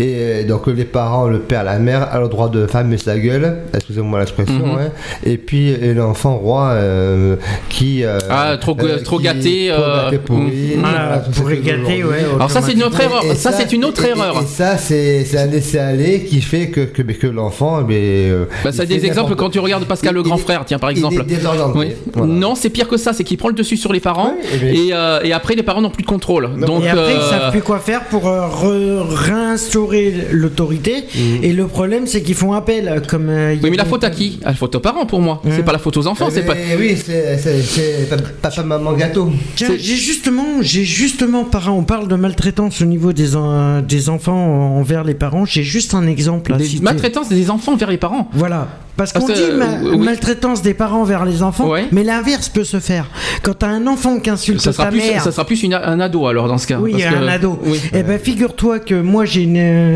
Et 0.00 0.14
euh, 0.16 0.46
donc 0.46 0.66
les 0.68 0.84
parents, 0.84 1.25
le 1.28 1.38
père, 1.40 1.64
la 1.64 1.78
mère, 1.78 2.08
a 2.12 2.20
le 2.20 2.28
droit 2.28 2.48
de 2.48 2.66
fermer 2.66 2.98
sa 2.98 3.18
gueule, 3.18 3.58
excusez-moi 3.74 4.20
l'expression, 4.20 4.54
Mhm. 4.66 4.90
et 5.24 5.36
puis 5.36 5.76
l'enfant 5.94 6.36
roi 6.36 6.68
euh, 6.72 7.36
qui... 7.68 8.04
euh, 8.04 8.18
Ah, 8.30 8.56
trop- 8.60 8.76
trop 9.04 9.18
qui- 9.18 9.24
gâté, 9.24 9.70
trop 9.72 9.82
euh, 9.82 10.04
gâté 10.04 10.18
pourri, 10.18 10.74
mm. 10.76 10.80
voilà, 10.80 11.22
Ah, 11.26 11.30
pourri 11.34 11.60
gâté, 11.60 12.04
ouais. 12.04 12.24
Alors 12.34 12.50
ça, 12.50 12.60
c'est 12.62 12.72
une 12.72 12.82
autre 12.82 13.00
erreur. 13.00 13.22
Ça, 13.34 13.52
c'est 13.52 13.72
une 13.72 13.84
autre 13.84 14.04
erreur. 14.04 14.40
Et, 14.42 14.46
ça, 14.46 14.76
c'est 14.76 15.26
un 15.36 15.46
laisser-aller 15.46 16.24
qui 16.24 16.40
fait 16.40 16.68
que, 16.68 16.80
que, 16.80 17.02
que 17.02 17.26
l'enfant. 17.26 17.80
eh 17.88 17.94
euh, 18.30 18.44
Bah, 18.64 18.72
ça 18.72 18.82
a 18.82 18.86
des 18.86 19.04
exemples 19.06 19.34
quand 19.36 19.50
tu 19.50 19.58
regardes 19.58 19.84
Pascal 19.84 20.12
Il- 20.12 20.16
le 20.16 20.22
grand 20.22 20.36
frère, 20.38 20.64
tiens 20.66 20.78
par 20.78 20.90
il 20.92 20.94
est 20.94 20.98
exemple. 21.00 21.24
désorienté, 21.26 21.78
Oui. 21.78 21.86
voilà. 22.14 22.32
Non, 22.32 22.54
c'est 22.54 22.70
pire 22.70 22.88
que 22.88 22.96
ça, 22.96 23.12
c'est 23.12 23.24
qu'il 23.24 23.36
prend 23.38 23.48
le 23.48 23.54
dessus 23.54 23.76
sur 23.76 23.92
les 23.92 24.00
parents 24.00 24.34
Oui, 24.40 24.48
eh 24.54 24.56
bien- 24.58 24.72
et, 24.72 24.88
euh, 24.92 25.20
et 25.24 25.32
après 25.32 25.54
les 25.54 25.62
parents 25.62 25.80
n'ont 25.80 25.90
plus 25.90 26.02
de 26.02 26.08
contrôle. 26.08 26.48
Donc 26.58 26.82
et 26.84 26.88
après, 26.88 27.14
ils 27.14 27.18
euh, 27.18 27.30
savent 27.30 27.50
plus 27.50 27.62
quoi 27.62 27.78
faire 27.78 28.04
pour 28.04 28.26
euh, 28.28 28.46
re- 28.46 29.02
réinstaurer 29.10 30.12
l'autorité. 30.32 31.04
Et 31.42 31.52
le 31.52 31.66
problème, 31.66 32.06
c'est 32.06 32.22
qu'ils 32.22 32.34
font 32.34 32.52
appel. 32.52 33.02
Comme, 33.08 33.28
euh, 33.28 33.56
Oui, 33.62 33.70
mais 33.70 33.76
la 33.76 33.84
faute 33.84 34.04
à 34.04 34.10
qui? 34.10 34.38
La 34.44 34.54
faute 34.54 34.74
aux 34.74 34.80
parents 34.80 35.06
pour 35.06 35.20
moi. 35.20 35.40
C'est 35.50 35.64
pas 35.64 35.72
la 35.72 35.78
faute 35.78 35.96
aux 35.96 36.06
enfants, 36.06 36.26
Eh 36.30 36.34
c'est 36.34 36.42
bien, 36.42 36.52
pas. 36.54 36.58
Oui, 36.78 36.96
c'est- 36.96 37.38
c'est 37.38 37.62
c'est 37.62 38.08
pa- 38.08 38.16
papa, 38.42 38.62
maman, 38.62 38.92
gâteau. 38.92 39.30
Tiens, 39.54 39.68
j'ai 39.78 39.96
justement, 39.96 40.60
j'ai 40.60 40.84
justement, 40.84 41.44
on 41.68 41.82
parle 41.84 42.08
de 42.08 42.14
maltraitance 42.16 42.80
au 42.82 42.84
niveau 42.86 43.12
des, 43.12 43.36
en- 43.36 43.80
des 43.82 44.08
enfants 44.08 44.76
envers 44.78 45.04
les 45.04 45.14
parents. 45.14 45.44
J'ai 45.44 45.62
juste 45.62 45.94
un 45.94 46.06
exemple. 46.06 46.52
à 46.52 46.56
Des 46.56 46.64
citer. 46.64 46.82
maltraitances 46.84 47.28
des 47.28 47.50
enfants 47.50 47.76
vers 47.76 47.90
les 47.90 47.96
parents? 47.98 48.28
Voilà. 48.32 48.68
Parce 48.96 49.12
Parce 49.12 49.26
qu'on 49.26 49.32
dit 49.32 49.40
ma- 49.58 49.64
euh, 49.66 49.90
oui. 49.96 49.98
maltraitance 49.98 50.62
des 50.62 50.72
parents 50.72 51.04
vers 51.04 51.24
les 51.26 51.42
enfants, 51.42 51.68
Ouais. 51.70 51.84
mais 51.92 52.02
l'inverse 52.02 52.48
peut 52.48 52.64
se 52.64 52.80
faire. 52.80 53.10
Quand 53.42 53.54
t'as 53.58 53.68
un 53.68 53.86
enfant 53.86 54.18
qui 54.20 54.30
insulte 54.30 54.60
Ça 54.60 54.72
sera, 54.72 54.84
ta 54.84 54.90
plus, 54.90 55.00
mère, 55.00 55.22
ça 55.22 55.32
sera 55.32 55.44
plus 55.44 55.62
une- 55.62 55.74
un 55.74 56.00
ado 56.00 56.26
alors 56.26 56.48
dans 56.48 56.56
ce 56.58 56.66
cas. 56.66 56.78
oui, 56.80 56.92
parce 56.92 57.04
que- 57.04 57.14
un 57.24 57.28
ado. 57.28 57.58
Oui. 57.64 57.78
Eh 57.92 58.02
ben, 58.02 58.18
figure-toi 58.18 58.78
que 58.78 58.94
moi, 59.00 59.24
j'ai 59.26 59.46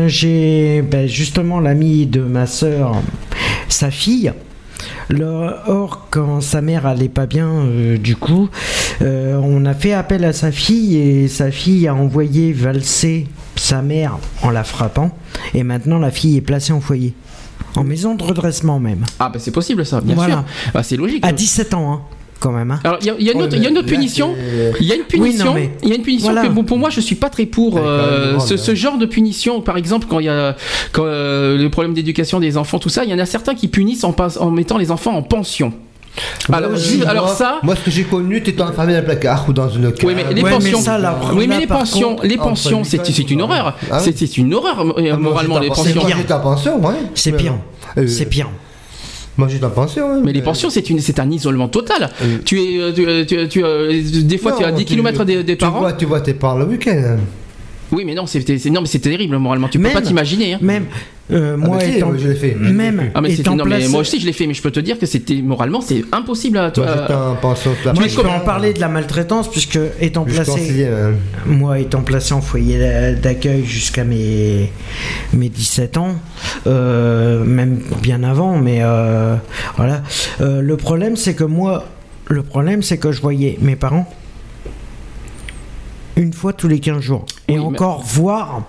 j'ai 0.07 0.83
ben, 0.83 1.07
justement 1.07 1.59
l'ami 1.59 2.05
de 2.05 2.21
ma 2.21 2.45
sœur, 2.45 2.95
sa 3.69 3.89
fille. 3.89 4.31
Le- 5.09 5.49
or, 5.67 6.07
quand 6.09 6.41
sa 6.41 6.61
mère 6.61 6.85
allait 6.85 7.09
pas 7.09 7.25
bien, 7.25 7.49
euh, 7.49 7.97
du 7.97 8.15
coup, 8.15 8.49
euh, 9.01 9.39
on 9.43 9.65
a 9.65 9.73
fait 9.73 9.93
appel 9.93 10.23
à 10.25 10.31
sa 10.33 10.51
fille 10.51 10.95
et 10.97 11.27
sa 11.27 11.51
fille 11.51 11.87
a 11.87 11.93
envoyé 11.95 12.53
valser 12.53 13.27
sa 13.55 13.81
mère 13.81 14.17
en 14.41 14.49
la 14.51 14.63
frappant. 14.63 15.11
Et 15.53 15.63
maintenant, 15.63 15.99
la 15.99 16.11
fille 16.11 16.37
est 16.37 16.41
placée 16.41 16.71
en 16.71 16.81
foyer. 16.81 17.13
En 17.75 17.83
maison 17.83 18.15
de 18.15 18.23
redressement 18.23 18.79
même. 18.79 19.05
Ah 19.19 19.29
bah 19.29 19.39
c'est 19.39 19.51
possible 19.51 19.85
ça, 19.85 20.01
bien 20.01 20.15
Voilà. 20.15 20.33
sûr. 20.33 20.43
Bah, 20.73 20.83
c'est 20.83 20.97
logique. 20.97 21.25
À 21.25 21.31
17 21.31 21.73
ans, 21.73 21.93
hein, 21.93 22.01
quand 22.39 22.51
même. 22.51 22.71
hein. 22.71 22.79
Alors 22.83 22.97
il 23.01 23.07
y, 23.07 23.09
a- 23.09 23.15
il 23.19 23.25
y 23.25 23.29
a 23.29 23.33
une 23.33 23.41
autre, 23.41 23.55
il 23.55 23.63
y 23.63 23.65
a 23.65 23.69
une 23.69 23.77
autre 23.77 23.85
mais 23.87 23.91
là, 23.93 23.97
punition. 23.97 24.35
Il 24.79 24.85
y 24.87 24.91
a 24.91 24.95
une 24.95 25.03
punition. 25.03 25.53
mais- 25.53 25.71
Il 25.83 25.89
y 25.89 25.91
a 25.91 25.95
une 25.95 26.01
punition 26.01 26.31
Voilà. 26.31 26.47
que 26.47 26.51
bon, 26.53 26.63
pour 26.63 26.77
moi 26.77 26.89
je 26.89 26.99
suis 27.01 27.15
pas 27.15 27.29
très 27.29 27.45
pour 27.45 27.77
euh, 27.77 28.39
ce, 28.39 28.53
hein. 28.53 28.57
ce 28.57 28.75
genre 28.75 28.97
de 28.97 29.05
punition. 29.05 29.61
Par 29.61 29.77
exemple 29.77 30.07
quand 30.09 30.19
il 30.19 30.25
y 30.25 30.29
a 30.29 30.55
quand, 30.91 31.03
euh, 31.05 31.57
le 31.57 31.69
problème 31.69 31.93
d'éducation 31.93 32.39
des 32.39 32.57
enfants, 32.57 32.79
tout 32.79 32.89
ça, 32.89 33.03
il 33.05 33.09
y 33.09 33.13
en 33.13 33.19
a 33.19 33.25
certains 33.25 33.55
qui 33.55 33.67
punissent 33.67 34.03
en, 34.03 34.11
pas- 34.13 34.37
en 34.39 34.51
mettant 34.51 34.77
les 34.77 34.91
enfants 34.91 35.15
en 35.15 35.23
pension. 35.23 35.71
Alors, 36.51 36.71
Moi, 36.71 36.79
ju- 36.79 37.03
alors 37.05 37.25
moi- 37.27 37.35
ça. 37.35 37.59
Moi, 37.63 37.75
ce 37.75 37.81
que 37.85 37.91
j'ai 37.91 38.03
connu, 38.03 38.41
t'étais 38.43 38.61
enfermé 38.61 38.93
dans 38.93 38.99
un 38.99 39.03
placard 39.03 39.45
ou 39.47 39.53
dans 39.53 39.69
une 39.69 39.91
cave. 39.93 40.05
Oui 40.05 40.13
mais 40.15 40.33
les 40.33 40.41
Ouais, 40.41 40.49
mais 40.49 40.71
pensions. 40.71 40.81
ça, 40.81 40.97
là, 40.97 41.17
oui 41.33 41.47
mais 41.47 41.55
là, 41.55 41.59
les 41.61 41.67
pensions, 41.67 42.09
contre, 42.15 42.25
les 42.25 42.37
pensions, 42.37 42.83
c'est 42.83 42.99
ans, 42.99 43.03
c'est 43.05 43.31
une 43.31 43.41
horreur. 43.41 43.77
Ah 43.89 43.99
C'est 43.99 44.17
c'est 44.17 44.37
une 44.37 44.53
horreur 44.53 44.75
Ah, 44.79 44.83
moi, 44.83 45.17
moralement 45.17 45.59
les 45.59 45.67
en 45.69 45.73
pensions. 45.73 45.83
pension. 45.93 46.01
Moi, 46.01 46.17
j'étais 46.17 46.33
en 46.33 46.39
pension, 46.41 46.85
ouais. 46.85 46.95
C'est 47.15 47.31
pire. 47.31 47.55
Euh, 47.97 48.07
C'est 48.07 48.25
pire. 48.25 48.49
Moi, 49.37 49.47
j'étais 49.49 49.65
en 49.65 49.69
pension. 49.69 50.11
hein. 50.11 50.21
Mais 50.23 50.33
les 50.33 50.41
pensions, 50.41 50.69
c'est 50.69 50.89
une, 50.89 50.99
c'est 50.99 51.19
un 51.19 51.31
isolement 51.31 51.69
total. 51.69 52.09
Euh. 52.21 52.37
Tu 52.43 52.59
es, 52.61 52.77
euh, 52.81 52.91
tu, 53.25 53.47
tu, 53.47 53.47
tu, 53.47 54.23
des 54.23 54.37
fois, 54.37 54.51
tu 54.51 54.63
es 54.63 54.65
à 54.65 54.71
Non, 54.71 54.77
10 54.77 54.85
km 54.85 55.23
des, 55.23 55.43
des 55.43 55.53
tu 55.53 55.57
parents. 55.59 55.79
Vois, 55.79 55.93
tu 55.93 56.05
vois 56.05 56.19
tes 56.19 56.33
parents 56.33 56.57
le 56.57 56.65
week-end. 56.65 57.17
Oui, 57.91 58.03
mais 58.05 58.13
non, 58.15 58.25
c'est 58.25 58.41
c'est- 58.57 58.69
non, 58.69 58.81
mais 58.81 58.87
c'est 58.87 58.99
terrible 58.99 59.37
moralement. 59.37 59.67
Tu 59.67 59.77
peux 59.77 59.83
Même- 59.83 59.93
pas 59.93 60.01
t'imaginer. 60.01 60.53
hein. 60.53 60.59
Même, 60.61 60.85
euh, 61.31 61.57
moi 61.57 61.77
bah 61.77 61.83
si, 61.85 61.97
étant. 61.97 62.07
moi, 62.07 62.17
je 62.17 62.27
l'ai 62.27 62.35
fait. 62.35 62.55
Même 62.55 63.11
Ah 63.13 63.21
mais 63.21 63.33
étant 63.33 63.55
non 63.55 63.63
mais 63.65 63.77
placé- 63.77 63.87
moi 63.89 64.01
aussi 64.01 64.19
je 64.19 64.25
l'ai 64.25 64.33
fait 64.33 64.47
mais 64.47 64.53
je 64.53 64.61
peux 64.61 64.71
te 64.71 64.79
dire 64.79 64.97
que 64.99 65.05
c'était 65.05 65.41
moralement 65.41 65.81
c'est 65.81 66.03
impossible 66.11 66.57
à 66.57 66.71
toi. 66.71 66.85
Pension. 67.41 67.71
Moi, 67.95 68.07
je 68.07 68.15
peux 68.15 68.27
en 68.27 68.39
parler 68.41 68.73
de 68.73 68.79
la 68.79 68.87
maltraitance 68.89 69.49
puisque 69.49 69.79
étant 69.99 70.25
Je 70.27 70.33
placé, 70.35 70.85
hein. 70.87 71.11
moi 71.45 71.79
étant 71.79 72.01
placé 72.01 72.33
en 72.33 72.41
foyer 72.41 72.79
d'a- 72.79 73.13
d'accueil 73.13 73.63
jusqu'à 73.65 74.03
mes 74.03 74.71
mes 75.33 75.49
17 75.49 75.97
ans, 75.97 76.15
euh, 76.67 77.43
même 77.45 77.79
bien 78.01 78.23
avant, 78.23 78.57
mais 78.57 78.79
euh, 78.81 79.35
voilà. 79.77 80.03
Euh, 80.41 80.61
le 80.61 80.77
problème 80.77 81.15
c'est 81.15 81.33
que 81.33 81.43
moi, 81.43 81.85
le 82.27 82.43
problème 82.43 82.81
c'est 82.83 82.97
que 82.97 83.11
je 83.11 83.21
voyais 83.21 83.57
mes 83.61 83.75
parents 83.75 84.07
une 86.17 86.33
fois 86.33 86.53
tous 86.53 86.67
les 86.67 86.79
15 86.79 86.99
jours 87.01 87.25
et 87.47 87.53
Oui, 87.53 87.57
mais- 87.59 87.65
encore 87.77 88.01
voir 88.03 88.63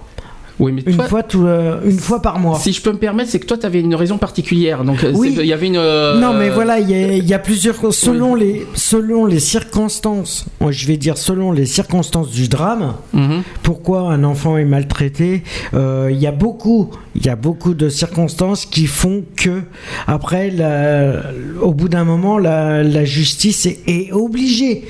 Oui 0.61 0.71
mais 0.71 0.83
une 0.87 0.97
toi, 0.97 1.07
fois 1.09 1.23
tout, 1.25 1.45
euh, 1.45 1.81
une 1.85 1.99
fois 1.99 2.21
par 2.23 2.39
mois. 2.39 2.59
si 2.59 2.73
je 2.73 2.81
peux 2.83 2.93
me 2.93 2.99
permettre 2.99 3.31
c'est 3.31 3.41
que 3.41 3.47
toi 3.47 3.57
tu 3.59 3.67
avais 3.67 3.81
une 3.81 3.95
raison 3.97 4.17
particulière 4.19 4.85
donc 4.85 5.03
euh, 5.03 5.11
Oui. 5.15 5.35
il 5.37 5.47
y 5.47 5.53
avait 5.53 5.67
une. 5.67 5.77
euh, 5.77 6.21
Non, 6.21 6.35
mais 6.35 6.51
voilà, 6.51 6.79
il 6.79 6.89
y, 6.91 6.95
a- 6.95 7.17
il 7.17 7.25
y 7.25 7.35
a 7.35 7.39
plusieurs 7.41 7.93
selon 7.93 8.35
les 8.37 8.65
selon 8.75 9.25
les 9.27 9.41
circonstances. 9.41 10.45
moi, 10.61 10.71
Je 10.71 10.87
vais 10.87 10.97
dire 10.99 11.17
selon 11.19 11.51
les 11.53 11.67
circonstances 11.67 12.31
du 12.31 12.47
drame. 12.49 12.95
mhm. 13.13 13.43
Pourquoi 13.63 14.13
un 14.13 14.23
enfant 14.25 14.57
est 14.57 14.65
maltraité 14.67 15.43
euh, 15.75 16.11
Il 16.13 16.19
y 16.21 16.27
a 16.29 16.33
beaucoup, 16.33 16.91
il 17.17 17.25
y 17.27 17.29
a 17.31 17.37
beaucoup 17.37 17.75
de 17.75 17.89
circonstances 17.89 18.65
qui 18.67 18.87
font 18.87 19.25
que 19.35 19.63
après, 20.07 20.51
la- 20.51 21.23
au 21.61 21.73
bout 21.73 21.89
d'un 21.89 22.05
moment, 22.05 22.39
la, 22.39 22.83
la 22.85 23.05
justice 23.05 23.67
est, 23.67 23.81
est 23.89 24.13
obligée 24.13 24.85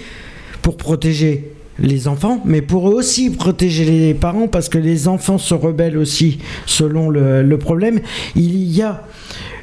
pour 0.61 0.77
protéger 0.77 1.51
les 1.83 2.09
enfants, 2.09 2.41
mais 2.45 2.63
pour 2.63 2.89
eux 2.89 2.95
aussi 2.95 3.31
protéger 3.31 3.85
les 3.85 4.15
parents, 4.15 4.49
parce 4.49 4.69
que 4.69 4.79
les 4.79 5.09
enfants 5.09 5.39
se 5.39 5.53
rebellent 5.53 5.99
aussi 5.99 6.39
selon 6.65 7.11
le, 7.11 7.43
le 7.43 7.59
problème. 7.59 8.01
Il 8.37 8.63
y 8.73 8.83
a, 8.83 9.05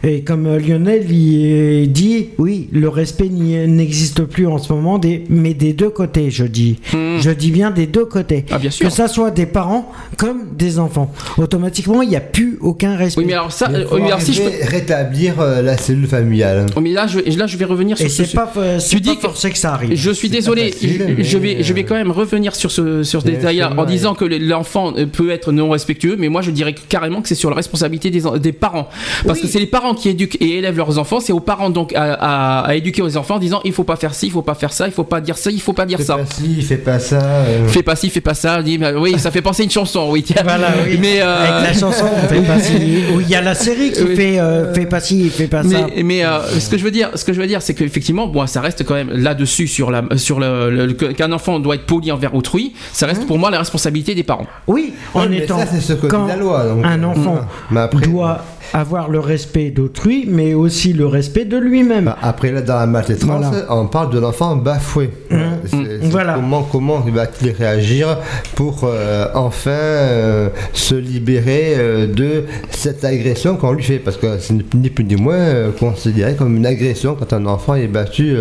et 0.04 0.22
comme 0.22 0.45
euh, 0.47 0.60
Lionel 0.60 1.10
il 1.12 1.91
dit, 1.91 2.30
oui, 2.38 2.68
le 2.72 2.88
respect 2.89 3.30
n'existe 3.30 4.24
plus 4.24 4.47
en 4.47 4.58
ce 4.58 4.72
moment, 4.74 4.97
des, 4.97 5.24
mais 5.30 5.54
des 5.54 5.74
deux 5.74 5.89
côtés, 5.89 6.32
je 6.32 6.45
dis. 6.45 6.80
Mhm. 6.93 7.20
Je 7.20 7.32
dis 7.32 7.52
bien 7.52 7.72
des 7.72 7.88
deux 7.88 8.06
côtés. 8.06 8.45
Ah 8.52 8.58
bien 8.60 8.70
sûr. 8.70 8.88
Que 8.88 8.91
ça 8.93 9.08
soit 9.08 9.32
des 9.32 9.45
parents 9.45 9.91
comme 10.18 10.43
des 10.58 10.80
enfants. 10.80 11.14
Automatiquement, 11.38 12.02
il 12.02 12.10
n'y 12.10 12.16
a 12.16 12.22
plus 12.22 12.58
aucun 12.62 12.95
respect. 12.95 13.22
Oui 13.22 13.28
mais 13.28 13.34
alors 13.34 13.52
ça 13.52 13.70
euh, 13.72 13.86
alors 13.91 14.22
si 14.22 14.34
je 14.34 14.41
peux. 14.41 14.50
rétablir 14.62 15.39
euh, 15.39 15.62
la 15.62 15.78
cellule 15.78 16.08
familiale. 16.08 16.66
Oh, 16.76 16.82
mais 16.82 16.91
là 16.91 17.08
je, 17.08 17.20
là 17.38 17.47
je 17.47 17.58
vais 17.58 17.66
revenir 17.66 17.97
sur 17.97 18.06
Et 18.06 18.10
ce 18.10 18.24
pas, 18.36 18.52
c'est 18.80 18.89
Tu 18.89 18.95
pas 18.97 19.02
dis 19.10 19.16
que- 19.16 19.22
forcé 19.22 19.50
que 19.52 19.58
ça 19.58 19.74
arrive. 19.74 19.95
Je 19.95 20.12
suis 20.12 20.30
désolé, 20.30 20.66
pas 20.68 20.72
facile, 20.72 21.16
je, 21.20 21.24
je 21.24 21.38
vais, 21.38 21.64
je 21.64 21.74
vais 21.74 21.84
quand 21.84 21.95
même 21.95 22.12
revenir 22.12 22.56
sur 22.56 22.72
ce, 22.72 23.04
sur 23.04 23.22
ce 23.22 23.28
détail-là 23.28 23.74
en 23.78 23.86
disant 23.86 24.14
que 24.16 24.26
l'enfant 24.26 24.93
peut 25.12 25.30
être 25.32 25.52
non 25.52 25.70
respectueux, 25.70 26.16
mais 26.18 26.30
moi 26.30 26.41
je 26.41 26.52
dirais 26.52 26.74
carrément 26.89 27.22
que 27.22 27.28
c'est 27.28 27.36
sur 27.36 27.50
la 27.50 27.56
responsabilité 27.56 28.10
des, 28.12 28.22
des 28.39 28.52
parents. 28.52 28.89
Parce 29.26 29.39
Oui. 29.39 29.45
que 29.45 29.52
c'est 29.52 29.60
les 29.60 29.66
parents 29.68 29.89
qui 29.94 30.10
éduquent 30.10 30.38
et 30.42 30.58
élèvent 30.58 30.78
leurs 30.78 30.98
enfants, 30.98 31.20
c'est 31.20 31.34
aux 31.34 31.40
parents 31.40 31.70
donc 31.70 31.94
à, 31.94 32.14
à- 32.14 32.60
à 32.68 32.76
éduquer 32.76 33.02
aux 33.02 33.18
enfants 33.18 33.36
en 33.36 33.40
disant 33.40 33.62
il 33.64 33.74
faut 33.74 33.84
pas 33.84 33.96
faire 33.96 34.14
ci, 34.14 34.28
il 34.28 34.32
faut 34.32 34.42
pas 34.42 34.56
faire 34.56 34.74
ça, 34.74 34.88
il 34.88 34.94
faut 34.94 35.04
pas 35.04 35.22
dire 35.22 35.38
ça, 35.38 35.52
il 35.52 35.62
faut 35.62 35.74
pas 35.74 35.86
dire 35.86 35.98
Fais 36.00 36.06
ça. 36.06 36.18
pas 36.18 36.26
ci, 36.26 36.62
fais 36.62 36.78
pas 36.78 37.00
ça. 37.00 37.20
euh. 37.22 37.68
Fais 37.68 37.84
pas 37.84 37.96
ci, 37.96 38.10
fais 38.10 38.22
pas 38.22 38.34
ça. 38.34 38.62
Dis, 38.64 38.78
bah, 38.78 38.92
oui, 38.98 39.18
ça 39.20 39.32
fait 39.32 39.42
penser 39.42 39.64
à 39.64 39.66
une 39.66 39.72
chanson, 39.72 40.08
oui. 40.12 40.24
tiens. 40.24 40.42
Voilà, 40.44 40.70
oui. 40.88 40.98
Mais, 41.02 41.22
euh, 41.22 41.40
Avec 41.60 41.68
la 41.74 41.80
chanson, 41.80 42.06
fais 42.28 42.42
pas 42.42 42.60
ci. 42.60 42.74
Il 43.22 43.30
y 43.30 43.36
a 43.36 43.42
la 43.42 43.56
série 43.56 43.92
qui 43.92 44.04
Oui. 44.04 44.16
fait 44.16 44.40
euh, 44.40 44.74
fais 44.74 44.86
pas 44.86 45.00
ci, 45.00 45.30
fais 45.30 45.48
pas 45.48 45.64
ça. 45.64 45.70
Mais, 45.96 46.04
mais 46.04 46.26
euh, 46.26 46.40
ce 46.60 46.70
que 46.70 46.78
je 46.78 46.84
veux 46.84 46.92
dire, 46.92 47.10
ce 47.16 47.24
que 47.26 47.34
je 47.34 47.40
veux 47.42 47.48
dire, 47.48 47.62
c'est 47.62 47.74
qu'effectivement, 47.74 48.28
bon, 48.28 48.46
ça 48.48 48.62
reste 48.62 48.84
quand 48.86 48.94
même 48.96 49.10
là-dessus 49.12 49.68
sur 49.68 49.92
la, 49.92 50.04
sur 50.18 50.40
le, 50.40 50.94
qu'un 50.94 51.32
enfant 51.32 51.60
doit 51.60 51.76
être 51.76 51.86
poli 51.86 52.12
envers 52.12 52.34
autrui. 52.36 52.74
Ça 52.94 53.06
reste 53.08 53.26
pour 53.28 53.38
moi 53.40 53.50
la 53.52 53.60
responsabilité 53.60 54.16
des 54.16 54.24
parents. 54.24 54.48
Oui, 54.68 54.94
en 55.14 55.28
mais 55.28 55.40
étant 55.40 55.60
ça, 55.60 55.66
c'est 55.68 55.82
ce 55.82 55.94
que 55.94 56.02
dit 56.02 56.08
quand 56.08 56.26
la 56.28 56.36
loi, 56.36 56.64
donc, 56.66 56.86
un 56.86 57.04
euh, 57.04 57.08
enfant 57.08 57.40
Mais 57.72 57.82
après- 57.82 58.08
doit 58.08 58.44
avoir 58.74 59.09
le 59.09 59.20
respect 59.20 59.70
d'autrui, 59.72 60.26
mais 60.28 60.53
aussi 60.53 60.93
le 60.93 61.05
respect 61.07 61.45
de 61.45 61.57
lui-même. 61.57 62.05
Bah, 62.05 62.17
Après, 62.22 62.51
là, 62.51 62.61
dans 62.61 62.76
la 62.80 62.86
maltraitance, 62.86 63.24
Voilà. 63.28 63.65
on 63.70 63.88
parle 63.88 64.11
de 64.11 64.20
l'enfant 64.20 64.55
bafoué. 64.55 65.09
Mmh, 65.30 65.36
mmh, 65.36 65.86
voilà. 66.03 66.34
Comment, 66.36 66.63
comment 66.63 66.99
va-t-il 66.99 67.51
réagir 67.51 68.17
pour 68.55 68.82
euh, 68.84 69.28
enfin 69.34 69.70
euh, 69.72 70.49
se 70.74 70.95
libérer 70.95 71.74
euh, 71.78 72.07
de 72.07 72.45
cette 72.70 73.03
agression 73.03 73.55
qu'on 73.57 73.72
lui 73.74 73.84
fait? 73.84 73.99
Parce 73.99 74.17
que 74.17 74.38
c'est 74.39 74.53
ni 74.76 74.89
plus 74.89 75.03
ni 75.03 75.15
moins 75.15 75.72
considéré 75.80 76.36
comme 76.36 76.55
une 76.57 76.65
agression 76.65 77.15
quand 77.17 77.34
un 77.34 77.45
enfant 77.45 77.76
est 77.76 77.88
battu 77.88 78.36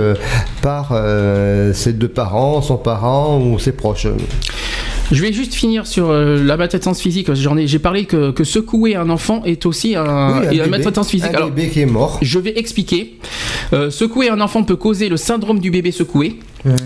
par 0.63 0.93
ses 1.75 1.93
deux 1.93 2.09
parents, 2.09 2.61
son 2.63 2.77
parent 2.77 3.39
ou 3.41 3.59
ses 3.59 3.73
proches. 3.73 4.07
Je 5.11 5.23
vais 5.23 5.33
juste 5.33 5.55
finir 5.55 5.87
sur 5.87 6.11
euh, 6.11 6.43
la 6.45 6.59
maltraitance 6.59 7.01
physique. 7.01 7.33
J'en 7.33 7.57
ai, 7.57 7.67
j'ai 7.67 7.79
parlé 7.79 8.05
que, 8.05 8.31
que 8.31 8.45
secouer 8.45 8.95
un 8.95 9.09
enfant 9.09 9.43
est 9.47 9.65
aussi 9.65 9.97
un, 9.97 10.03
Oui, 10.05 10.47
un 10.47 10.51
et 10.51 10.57
la 10.57 10.65
bébé- 10.65 10.71
maltraitance 10.71 11.09
physique. 11.09 11.31
Un 11.33 11.37
Alors, 11.39 11.51
bébé 11.51 11.71
qui 11.71 11.81
est 11.81 11.87
mort. 11.87 12.19
je 12.21 12.39
vais 12.39 12.59
expliquer. 12.59 13.17
Euh, 13.73 13.89
secouer 13.91 14.29
un 14.29 14.41
enfant 14.43 14.65
peut 14.65 14.77
causer 14.77 15.09
le 15.09 15.17
syndrome 15.17 15.61
du 15.61 15.71
bébé 15.71 15.93
secoué. 15.93 16.37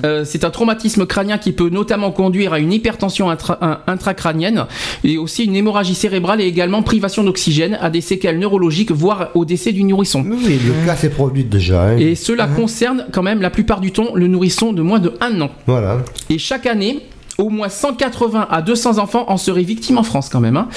Euh, 0.04 0.24
c'est 0.24 0.44
un 0.44 0.50
traumatisme 0.50 1.04
crânien 1.06 1.38
qui 1.38 1.50
peut 1.50 1.68
notamment 1.70 2.12
conduire 2.12 2.52
à 2.52 2.60
une 2.60 2.72
hypertension 2.72 3.28
intra- 3.30 3.80
intracrânienne 3.88 4.66
et 5.02 5.16
aussi 5.18 5.44
une 5.44 5.56
hémorragie 5.56 5.94
cérébrale 5.96 6.40
et 6.40 6.44
également 6.46 6.82
privation 6.82 7.24
d'oxygène, 7.24 7.76
à 7.80 7.90
des 7.90 8.02
séquelles 8.02 8.38
neurologiques, 8.38 8.92
voire 8.92 9.30
au 9.34 9.44
décès 9.44 9.72
du 9.72 9.82
nourrisson. 9.82 10.24
Oui, 10.28 10.60
le 10.64 10.86
cas 10.86 10.94
s'est 10.94 11.10
produit 11.10 11.42
déjà. 11.44 11.84
hein. 11.88 11.96
Et 11.96 12.14
cela 12.14 12.46
concerne 12.46 13.06
quand 13.12 13.22
même 13.24 13.40
la 13.42 13.50
plupart 13.50 13.80
du 13.80 13.90
temps 13.90 14.10
le 14.14 14.28
nourrisson 14.28 14.72
de 14.72 14.82
moins 14.82 15.00
de 15.00 15.14
un 15.20 15.40
an. 15.40 15.50
Voilà. 15.66 16.02
Et 16.30 16.38
chaque 16.38 16.66
année, 16.66 17.00
au 17.38 17.48
moins 17.48 17.68
180 17.68 18.46
à 18.50 18.62
200 18.62 18.98
enfants 18.98 19.24
en 19.28 19.36
seraient 19.36 19.62
victimes 19.62 19.98
en 19.98 20.02
France 20.02 20.28
quand 20.28 20.40
même. 20.40 20.56
hein. 20.56 20.68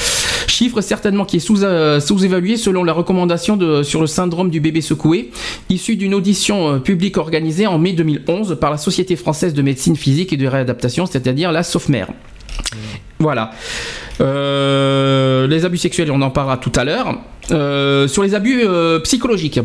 Chiffre 0.47 0.82
certainement 0.82 1.26
qui 1.26 1.38
est 1.38 1.51
euh, 1.64 1.99
sous-évalué 1.99 2.58
selon 2.58 2.84
la 2.84 2.93
recommandation 2.93 3.58
sur 3.84 4.01
le 4.01 4.08
syndrome 4.08 4.49
du 4.49 4.60
bébé 4.60 4.82
secoué, 4.82 5.32
issu 5.70 5.95
d'une 5.95 6.14
audition 6.14 6.76
euh, 6.76 6.80
publique 6.80 7.18
organisée 7.18 7.68
en 7.68 7.78
mai 7.78 7.93
2011 7.93 8.58
par 8.60 8.72
la 8.72 8.78
Société 8.78 9.16
française 9.16 9.53
de 9.53 9.62
médecine 9.62 9.95
physique 9.95 10.34
et 10.34 10.38
de 10.38 10.47
réadaptation, 10.47 11.06
c'est-à-dire 11.06 11.51
la 11.51 11.64
SOFMER. 11.64 12.06
Voilà. 13.20 13.51
Euh, 14.22 15.47
les 15.47 15.66
abus 15.66 15.78
sexuels, 15.78 16.12
on 16.12 16.22
en 16.22 16.30
parlera 16.32 16.58
tout 16.58 16.72
à 16.76 16.84
l'heure. 16.84 17.18
Sur 18.08 18.24
les 18.24 18.34
abus 18.34 18.66
psychologiques. 19.03 19.60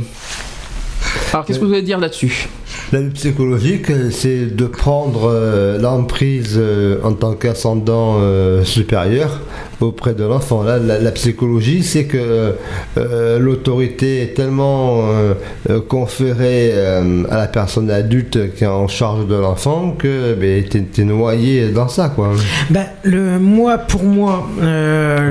Alors, 1.32 1.44
qu'est-ce 1.44 1.58
que 1.58 1.64
vous 1.64 1.72
allez 1.72 1.82
dire 1.82 1.98
là-dessus? 1.98 2.48
L'abus 2.92 3.10
psychologique, 3.10 3.90
euh, 3.90 4.10
c'est 4.10 4.46
de 4.46 4.66
prendre 4.66 5.30
euh, 5.30 5.78
l'emprise 5.78 6.54
euh, 6.56 7.00
en 7.04 7.12
tant 7.12 7.34
qu'ascendant 7.34 8.16
euh, 8.18 8.64
supérieur 8.64 9.40
auprès 9.80 10.14
de 10.14 10.24
l'enfant. 10.24 10.62
Là, 10.62 10.78
la, 10.78 10.98
la 10.98 11.10
psychologie, 11.12 11.82
c'est 11.82 12.04
que 12.04 12.54
euh, 12.96 13.38
l'autorité 13.38 14.22
est 14.22 14.34
tellement 14.34 15.08
euh, 15.08 15.34
euh, 15.68 15.80
conférée 15.80 16.70
euh, 16.72 17.24
à 17.30 17.36
la 17.38 17.46
personne 17.46 17.90
adulte 17.90 18.54
qui 18.54 18.64
est 18.64 18.68
en 18.68 18.88
charge 18.88 19.26
de 19.26 19.34
l'enfant 19.34 19.92
que 19.98 20.34
ben, 20.34 20.64
t'es, 20.68 20.82
t'es 20.82 21.04
noyé 21.04 21.70
dans 21.70 21.88
ça, 21.88 22.08
quoi. 22.08 22.32
Ben, 22.70 22.86
le, 23.02 23.38
moi, 23.38 23.78
pour 23.78 24.04
moi, 24.04 24.46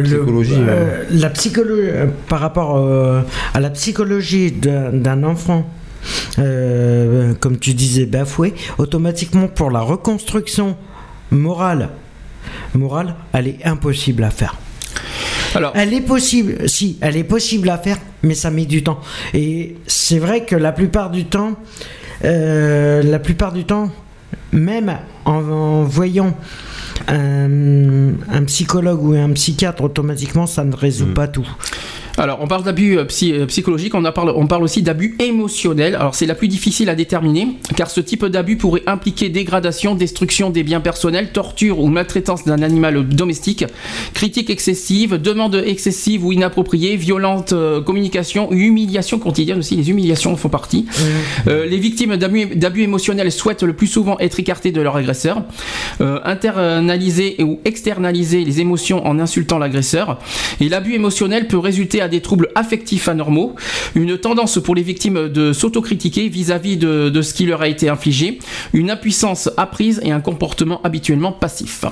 Psychologie, 0.04 0.54
euh, 0.58 1.04
la 1.12 1.30
psychologie, 1.30 1.92
par 2.28 2.40
rapport 2.40 2.78
à 3.54 3.60
la 3.60 3.70
psychologie 3.70 4.52
d'un 4.52 5.24
enfant, 5.24 5.66
comme 6.38 7.58
tu 7.60 7.74
disais, 7.74 8.06
bafoué, 8.06 8.54
automatiquement 8.78 9.48
pour 9.48 9.72
la 9.72 9.82
reconstruction 9.82 10.76
morale, 11.32 11.90
morale, 12.74 13.16
elle 13.34 13.48
est 13.48 13.66
impossible 13.66 14.24
à 14.24 14.30
faire. 14.30 14.56
Alors, 15.56 15.72
Elle 15.76 15.94
est 15.94 16.02
possible, 16.02 16.70
si, 16.70 16.98
elle 17.02 17.18
est 17.18 17.24
possible 17.24 17.70
à 17.70 17.78
faire, 17.78 17.98
mais 18.24 18.36
ça 18.36 18.52
met 18.52 18.66
du 18.66 18.84
temps. 18.84 19.00
Et 19.34 19.78
c'est 19.88 20.20
vrai 20.20 20.46
que 20.46 20.56
la 20.56 20.72
plupart 20.72 21.10
du 21.10 21.26
temps, 21.26 21.54
euh, 22.24 23.02
la 23.02 23.20
plupart 23.20 23.52
du 23.52 23.66
temps, 23.66 23.90
même 24.52 24.98
en, 25.26 25.34
en 25.34 25.84
voyant 25.84 26.36
un, 27.08 28.12
un 28.32 28.44
psychologue 28.46 29.04
ou 29.04 29.14
un 29.14 29.32
psychiatre, 29.32 29.84
automatiquement, 29.84 30.46
ça 30.46 30.64
ne 30.64 30.76
résout 30.76 31.14
pas 31.14 31.28
tout. 31.28 31.48
Alors, 32.20 32.40
on 32.42 32.48
parle 32.48 32.64
d'abus 32.64 32.98
euh, 32.98 33.06
psy- 33.06 33.32
euh, 33.32 33.46
psychologiques, 33.46 33.96
on, 33.96 34.04
en 34.04 34.12
parle, 34.12 34.34
on 34.36 34.46
parle 34.46 34.64
aussi 34.64 34.82
d'abus 34.82 35.16
émotionnels. 35.20 35.96
Alors, 35.96 36.16
c'est 36.16 36.26
la 36.26 36.36
plus 36.36 36.50
difficile 36.50 36.90
à 36.90 36.96
déterminer, 36.96 37.48
car 37.78 37.90
ce 37.90 38.02
type 38.02 38.26
d'abus 38.26 38.58
pourrait 38.58 38.84
impliquer 38.88 39.30
dégradation, 39.30 39.96
destruction 39.96 40.50
des 40.50 40.64
biens 40.64 40.82
personnels, 40.82 41.32
torture 41.32 41.80
ou 41.80 41.88
maltraitance 41.88 42.44
d'un 42.44 42.62
animal 42.62 43.08
domestique, 43.08 43.64
critique 44.14 44.50
excessive, 44.50 45.16
demande 45.16 45.64
excessive 45.66 46.26
ou 46.26 46.34
inappropriée, 46.34 46.98
violente 46.98 47.54
euh, 47.54 47.80
communication, 47.82 48.52
humiliation 48.52 49.18
quotidienne 49.18 49.60
aussi, 49.60 49.78
les 49.78 49.90
humiliations 49.90 50.34
en 50.34 50.36
font 50.36 50.50
partie. 50.50 50.88
Euh, 51.48 51.66
les 51.66 51.78
victimes 51.78 52.18
d'abus 52.18 52.82
émotionnels 52.82 53.32
souhaitent 53.32 53.64
le 53.64 53.72
plus 53.74 53.88
souvent 53.88 54.20
être 54.20 54.42
écartées 54.42 54.74
de 54.74 54.82
leur 54.82 54.98
agresseur, 54.98 55.44
euh, 56.02 56.20
internaliser 56.26 57.38
ou 57.42 57.62
externaliser 57.64 58.44
les 58.44 58.60
émotions 58.60 59.08
en 59.08 59.20
insultant 59.20 59.58
l'agresseur. 59.58 60.20
Et 60.60 60.68
l'abus 60.68 60.96
émotionnel 60.96 61.48
peut 61.48 61.58
résulter 61.58 62.02
à 62.02 62.09
des 62.10 62.22
troubles 62.22 62.50
affectifs 62.56 63.08
anormaux, 63.08 63.56
une 63.96 64.18
tendance 64.18 64.60
pour 64.62 64.76
les 64.76 64.84
victimes 64.84 65.30
de 65.30 65.54
s'autocritiquer 65.54 66.30
vis-à-vis 66.30 66.78
de, 66.78 67.10
de 67.10 67.22
ce 67.22 67.34
qui 67.34 67.46
leur 67.46 67.62
a 67.62 67.68
été 67.68 67.90
infligé, 67.90 68.40
une 68.74 68.92
impuissance 68.92 69.50
apprise 69.58 70.02
et 70.04 70.12
un 70.12 70.20
comportement 70.20 70.82
habituellement 70.84 71.32
passif. 71.32 71.86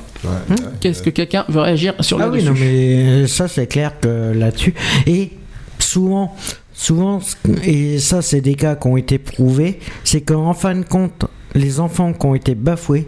Qu'est-ce 0.80 1.02
que 1.02 1.10
quelqu'un 1.10 1.46
veut 1.48 1.62
réagir 1.62 1.94
sur 2.02 2.22
Ah 2.22 2.26
le 2.26 2.32
oui, 2.32 2.44
non, 2.44 2.54
mais 2.60 3.28
ça, 3.28 3.48
c'est 3.48 3.68
clair 3.68 4.00
que 4.00 4.34
là-dessus. 4.34 4.74
Et 5.06 5.32
souvent, 5.80 6.36
souvent, 6.74 7.20
et 7.64 8.00
ça, 8.00 8.22
c'est 8.22 8.42
des 8.42 8.56
cas 8.56 8.76
qui 8.76 8.88
ont 8.88 8.98
été 8.98 9.18
prouvés, 9.18 9.80
c'est 10.04 10.22
qu'en 10.22 10.54
fin 10.54 10.76
de 10.76 10.84
compte, 10.84 11.26
les 11.56 11.80
enfants 11.80 12.14
qui 12.14 12.26
ont 12.26 12.36
été 12.36 12.56
bafoués, 12.56 13.08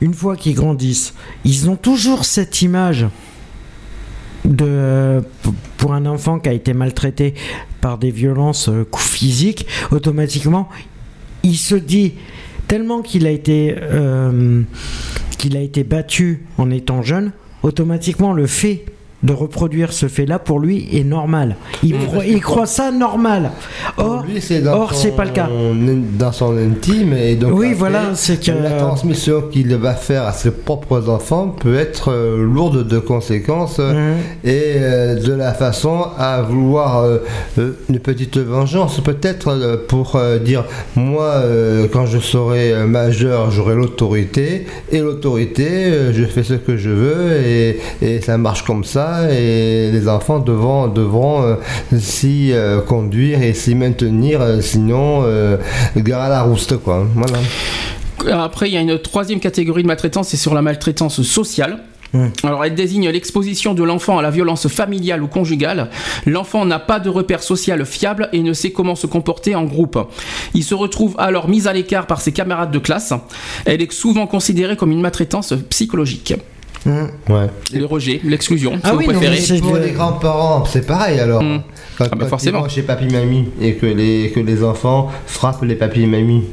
une 0.00 0.14
fois 0.14 0.36
qu'ils 0.36 0.54
grandissent, 0.54 1.14
ils 1.44 1.70
ont 1.70 1.76
toujours 1.76 2.24
cette 2.24 2.62
image 2.62 3.06
de 4.48 5.22
pour 5.76 5.94
un 5.94 6.06
enfant 6.06 6.38
qui 6.38 6.48
a 6.48 6.52
été 6.52 6.72
maltraité 6.72 7.34
par 7.80 7.98
des 7.98 8.10
violences 8.10 8.68
euh, 8.68 8.84
physiques 8.96 9.66
automatiquement 9.90 10.68
il 11.42 11.56
se 11.56 11.74
dit 11.74 12.14
tellement 12.66 13.02
qu'il 13.02 13.26
a 13.26 13.30
euh, 13.30 14.62
qu'il 15.38 15.56
a 15.56 15.60
été 15.60 15.84
battu 15.84 16.46
en 16.56 16.70
étant 16.70 17.02
jeune 17.02 17.32
automatiquement 17.62 18.32
le 18.32 18.46
fait 18.46 18.84
de 19.24 19.32
reproduire 19.32 19.92
ce 19.92 20.06
fait 20.06 20.26
là 20.26 20.38
pour 20.38 20.60
lui 20.60 20.88
est 20.92 21.02
normal. 21.02 21.56
Il, 21.82 21.98
croit, 21.98 22.24
il 22.24 22.40
croit 22.40 22.66
ça 22.66 22.92
normal. 22.92 23.50
Or, 23.96 24.24
or 24.66 24.94
c'est 24.94 25.10
pas 25.16 25.24
le 25.24 25.30
cas. 25.32 25.48
Dans 26.18 26.30
son 26.32 26.56
intime 26.56 27.14
et 27.14 27.34
donc 27.34 27.52
Oui, 27.54 27.66
après, 27.66 27.78
voilà, 27.78 28.00
c'est 28.14 28.40
que- 28.44 28.52
la 28.52 28.70
transmission 28.78 29.42
qu'il 29.50 29.74
va 29.74 29.94
faire 29.94 30.22
à 30.24 30.32
ses 30.32 30.50
propres 30.52 31.08
enfants 31.08 31.48
peut 31.48 31.74
être 31.76 32.12
euh, 32.12 32.44
lourde 32.44 32.86
de 32.86 32.98
conséquences 32.98 33.78
euh, 33.80 33.92
Mhm. 33.92 34.16
et 34.44 34.62
euh, 34.76 35.14
de 35.20 35.32
la 35.32 35.52
façon 35.52 36.04
à 36.16 36.42
vouloir 36.42 36.98
euh, 36.98 37.18
euh, 37.58 37.72
une 37.88 37.98
petite 37.98 38.38
vengeance 38.38 39.00
peut-être 39.00 39.48
euh, 39.48 39.76
pour 39.88 40.14
euh, 40.16 40.38
dire 40.38 40.64
moi 40.94 41.24
euh, 41.24 41.86
quand 41.92 42.06
je 42.06 42.18
serai 42.18 42.72
euh, 42.72 42.86
majeur 42.86 43.50
j'aurai 43.50 43.74
l'autorité 43.74 44.66
et 44.92 45.00
l'autorité 45.00 45.66
euh, 45.68 46.12
je 46.12 46.24
fais 46.24 46.42
ce 46.44 46.54
que 46.54 46.76
je 46.76 46.90
veux 46.90 47.32
et, 47.44 47.80
et 48.02 48.20
ça 48.20 48.38
marche 48.38 48.62
comme 48.64 48.84
ça 48.84 49.07
et 49.30 49.90
les 49.90 50.08
enfants 50.08 50.38
devront, 50.38 50.88
devront 50.88 51.42
euh, 51.42 51.56
s'y 51.98 52.52
euh, 52.52 52.80
conduire 52.80 53.42
et 53.42 53.52
s'y 53.52 53.74
maintenir 53.74 54.40
euh, 54.40 54.60
sinon 54.60 55.24
gare 55.96 56.22
à 56.22 56.28
la 56.28 56.42
rouste 56.42 56.76
quoi 56.76 57.06
voilà 57.14 57.38
Après, 58.44 58.68
il 58.68 58.74
y 58.74 58.76
a 58.76 58.80
une 58.80 58.98
troisième 58.98 59.40
catégorie 59.40 59.82
de 59.82 59.88
maltraitance, 59.88 60.28
c'est 60.28 60.36
sur 60.36 60.54
la 60.54 60.62
maltraitance 60.62 61.22
sociale. 61.22 61.80
Alors, 62.42 62.64
elle 62.64 62.74
désigne 62.74 63.10
l'exposition 63.10 63.74
de 63.74 63.82
l'enfant 63.82 64.18
à 64.18 64.22
la 64.22 64.30
violence 64.30 64.66
familiale 64.68 65.22
ou 65.22 65.28
conjugale. 65.28 65.90
L'enfant 66.24 66.64
n'a 66.64 66.78
pas 66.78 67.00
de 67.00 67.10
repère 67.10 67.42
social 67.42 67.84
fiable 67.84 68.30
et 68.32 68.42
ne 68.42 68.54
sait 68.54 68.70
comment 68.70 68.94
se 68.94 69.06
comporter 69.06 69.54
en 69.54 69.64
groupe. 69.64 69.98
Il 70.54 70.64
se 70.64 70.74
retrouve 70.74 71.14
alors 71.18 71.48
mis 71.48 71.68
à 71.68 71.72
l'écart 71.74 72.06
par 72.06 72.22
ses 72.22 72.32
camarades 72.32 72.70
de 72.70 72.78
classe. 72.78 73.12
Elle 73.66 73.82
est 73.82 73.92
souvent 73.92 74.26
considérée 74.26 74.76
comme 74.76 74.90
une 74.90 75.02
maltraitance 75.02 75.52
psychologique. 75.68 76.34
Ouais 76.86 77.46
Le 77.74 77.84
rejet, 77.84 78.20
l'exclusion, 78.24 78.72
si 78.74 78.80
Ah 78.84 78.92
vous 78.92 78.98
oui, 78.98 79.06
non, 79.08 79.14
préférez. 79.20 79.60
pour 79.60 79.76
les 79.76 79.90
grands-parents 79.90 80.64
c'est 80.64 80.86
pareil 80.86 81.18
alors 81.20 81.42
Mm. 81.42 81.62
quand, 81.98 82.04
Ah 82.04 82.08
bah 82.14 82.16
quand 82.20 82.28
forcément. 82.28 82.58
ils 82.60 82.62
vont 82.62 82.68
chez 82.68 82.82
papy 82.82 83.06
mamie 83.08 83.48
et 83.60 83.74
que 83.74 83.86
les, 83.86 84.30
que 84.34 84.40
les 84.40 84.62
enfants 84.64 85.10
frappent 85.26 85.62
les 85.64 85.74
papy 85.74 86.02
et 86.02 86.06
mamie 86.06 86.44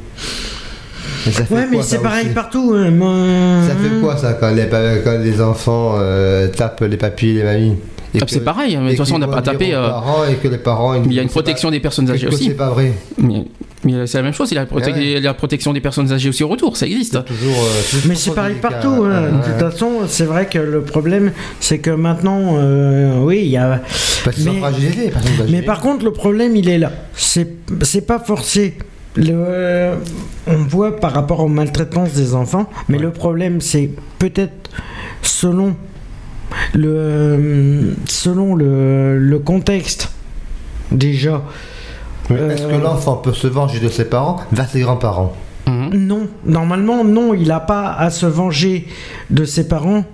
Mais 1.26 1.32
ça 1.32 1.44
fait 1.44 1.54
ouais 1.54 1.66
mais 1.70 1.82
c'est 1.82 2.02
pareil 2.02 2.28
partout 2.34 2.74
hein, 2.76 2.90
moi- 2.90 3.66
Ça 3.68 3.74
fait 3.76 4.00
quoi 4.00 4.16
ça 4.16 4.34
quand 4.34 4.50
les, 4.52 4.66
quand 5.04 5.18
les 5.22 5.40
enfants 5.40 5.94
euh, 5.96 6.48
tapent 6.48 6.82
les 6.82 6.96
papis 6.96 7.28
et 7.30 7.34
les 7.34 7.42
mamies 7.44 7.76
Ah, 8.20 8.24
c'est 8.28 8.44
pareil, 8.44 8.76
mais 8.76 8.84
de 8.84 8.88
toute 8.90 8.98
façon, 8.98 9.14
on 9.16 9.18
n'a 9.18 9.28
pas 9.28 9.42
tapé, 9.42 9.74
euh, 9.74 9.88
parents 9.88 10.24
et 10.30 10.34
que 10.34 10.48
les 10.48 10.58
parents. 10.58 10.94
Il 10.94 11.12
y 11.12 11.18
a 11.18 11.22
une 11.22 11.28
pas- 11.28 11.32
protection 11.32 11.70
des 11.70 11.80
personnes 11.80 12.10
âgées 12.10 12.28
aussi. 12.28 12.44
C'est 12.46 12.54
pas 12.54 12.70
vrai. 12.70 12.92
Mais, 13.18 13.44
mais 13.84 14.06
c'est 14.06 14.18
la 14.18 14.22
même 14.24 14.32
chose, 14.32 14.50
il 14.50 14.54
y 14.54 14.58
a 14.58 14.62
la, 14.62 14.66
prote- 14.66 14.92
ouais. 14.92 15.20
la 15.20 15.34
protection 15.34 15.72
des 15.72 15.80
personnes 15.80 16.10
âgées 16.12 16.28
aussi 16.28 16.42
au 16.44 16.48
retour, 16.48 16.76
ça 16.76 16.86
existe. 16.86 17.24
Toujours. 17.24 17.54
euh, 17.56 17.98
Mais 18.08 18.14
c'est 18.14 18.34
pareil 18.34 18.56
partout. 18.60 19.04
hein. 19.04 19.22
Ouais, 19.22 19.30
De 19.32 19.44
toute 19.60 19.70
façon, 19.70 19.90
c'est 20.08 20.24
vrai 20.24 20.46
que 20.46 20.58
le 20.58 20.82
problème, 20.82 21.32
c'est 21.60 21.78
que 21.78 21.90
maintenant, 21.90 22.56
euh, 22.56 23.20
oui, 23.22 23.40
il 23.44 23.50
y 23.50 23.56
a. 23.56 23.80
Parce 24.24 24.36
qu'ils 24.36 24.44
sont 24.44 24.52
Mais- 24.54 24.64
âgées. 24.64 25.12
Mais 25.50 25.62
par 25.62 25.80
contre, 25.80 26.04
le 26.04 26.12
problème, 26.12 26.56
il 26.56 26.68
est 26.68 26.78
là. 26.78 26.92
C'est 27.14 28.06
pas 28.06 28.18
forcé. 28.18 28.76
Le, 29.18 29.30
euh, 29.32 29.94
on 30.46 30.56
voit 30.64 30.96
par 30.96 31.12
rapport 31.14 31.40
aux 31.40 31.48
maltraitances 31.48 32.12
des 32.12 32.34
enfants, 32.34 32.68
mais 32.90 32.98
le 32.98 33.10
problème, 33.12 33.62
c'est 33.62 33.88
peut-être 34.18 34.70
selon 35.22 35.74
le 36.74 36.88
euh, 36.96 37.82
selon 38.06 38.54
le, 38.54 39.18
le 39.18 39.38
contexte 39.38 40.10
déjà. 40.92 41.42
Mais 42.30 42.36
Est-ce 42.36 42.62
Euh, 42.64 42.76
que 42.78 42.82
l'enfant 42.82 43.16
peut 43.16 43.32
se 43.32 43.46
venger 43.46 43.78
de 43.80 43.88
ses 43.88 44.04
parents 44.04 44.38
vers 44.52 44.68
ses 44.68 44.80
grands-parents 44.80 45.34
Mhm. 45.68 45.90
Non, 45.94 46.28
normalement, 46.44 47.02
non, 47.04 47.34
il 47.34 47.48
n'a 47.48 47.58
pas 47.58 47.92
à 47.92 48.10
se 48.10 48.24
venger 48.26 48.86
de 49.30 49.44
ses 49.44 49.66
parents 49.66 50.04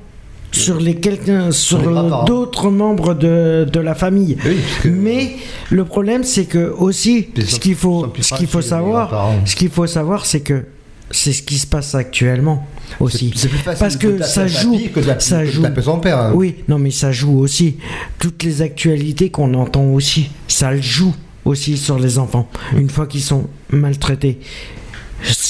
sur 0.50 0.78
les 0.80 0.94
quelqu'un 0.94 1.50
sur 1.50 1.78
d'autres 2.24 2.70
membres 2.70 3.12
de, 3.12 3.66
de 3.70 3.80
la 3.80 3.94
famille. 3.94 4.38
Oui, 4.46 4.56
parce 4.62 4.80
que- 4.84 4.88
Mais 4.88 5.36
le 5.70 5.84
problème, 5.84 6.24
c'est 6.24 6.46
que 6.46 6.70
aussi, 6.78 7.28
ce 7.46 7.58
qu'il 7.58 7.74
faut, 7.74 8.06
ce 8.20 8.32
qu'il 8.34 8.46
faut 8.46 8.62
savoir, 8.62 9.10
ce 9.44 9.54
qu'il 9.56 9.68
faut 9.70 9.86
savoir, 9.86 10.24
c'est 10.24 10.40
que 10.40 10.64
c'est 11.10 11.32
ce 11.34 11.42
qui 11.42 11.58
se 11.58 11.66
passe 11.66 11.94
actuellement 11.94 12.66
aussi. 13.00 13.32
C'est 13.34 13.48
plus 13.48 13.58
facile 13.58 13.80
Parce 13.80 13.96
que 13.96 14.22
ça 14.22 14.46
joue, 14.46 14.78
que 14.94 15.00
de 15.00 15.20
ça 15.20 15.44
joue. 15.44 15.62
taper 15.62 15.82
son 15.82 15.98
père. 16.00 16.18
hein. 16.18 16.32
Oui, 16.34 16.56
non, 16.68 16.78
mais 16.78 16.90
ça 16.90 17.12
joue 17.12 17.38
aussi. 17.38 17.76
Toutes 18.18 18.42
les 18.42 18.62
actualités 18.62 19.30
qu'on 19.30 19.54
entend 19.54 19.84
aussi, 19.84 20.30
ça 20.48 20.70
le 20.72 20.80
joue 20.80 21.14
aussi 21.44 21.76
sur 21.76 21.98
les 21.98 22.18
enfants. 22.18 22.48
Une 22.76 22.90
fois 22.90 23.06
qu'ils 23.06 23.22
sont 23.22 23.46
maltraités. 23.70 24.38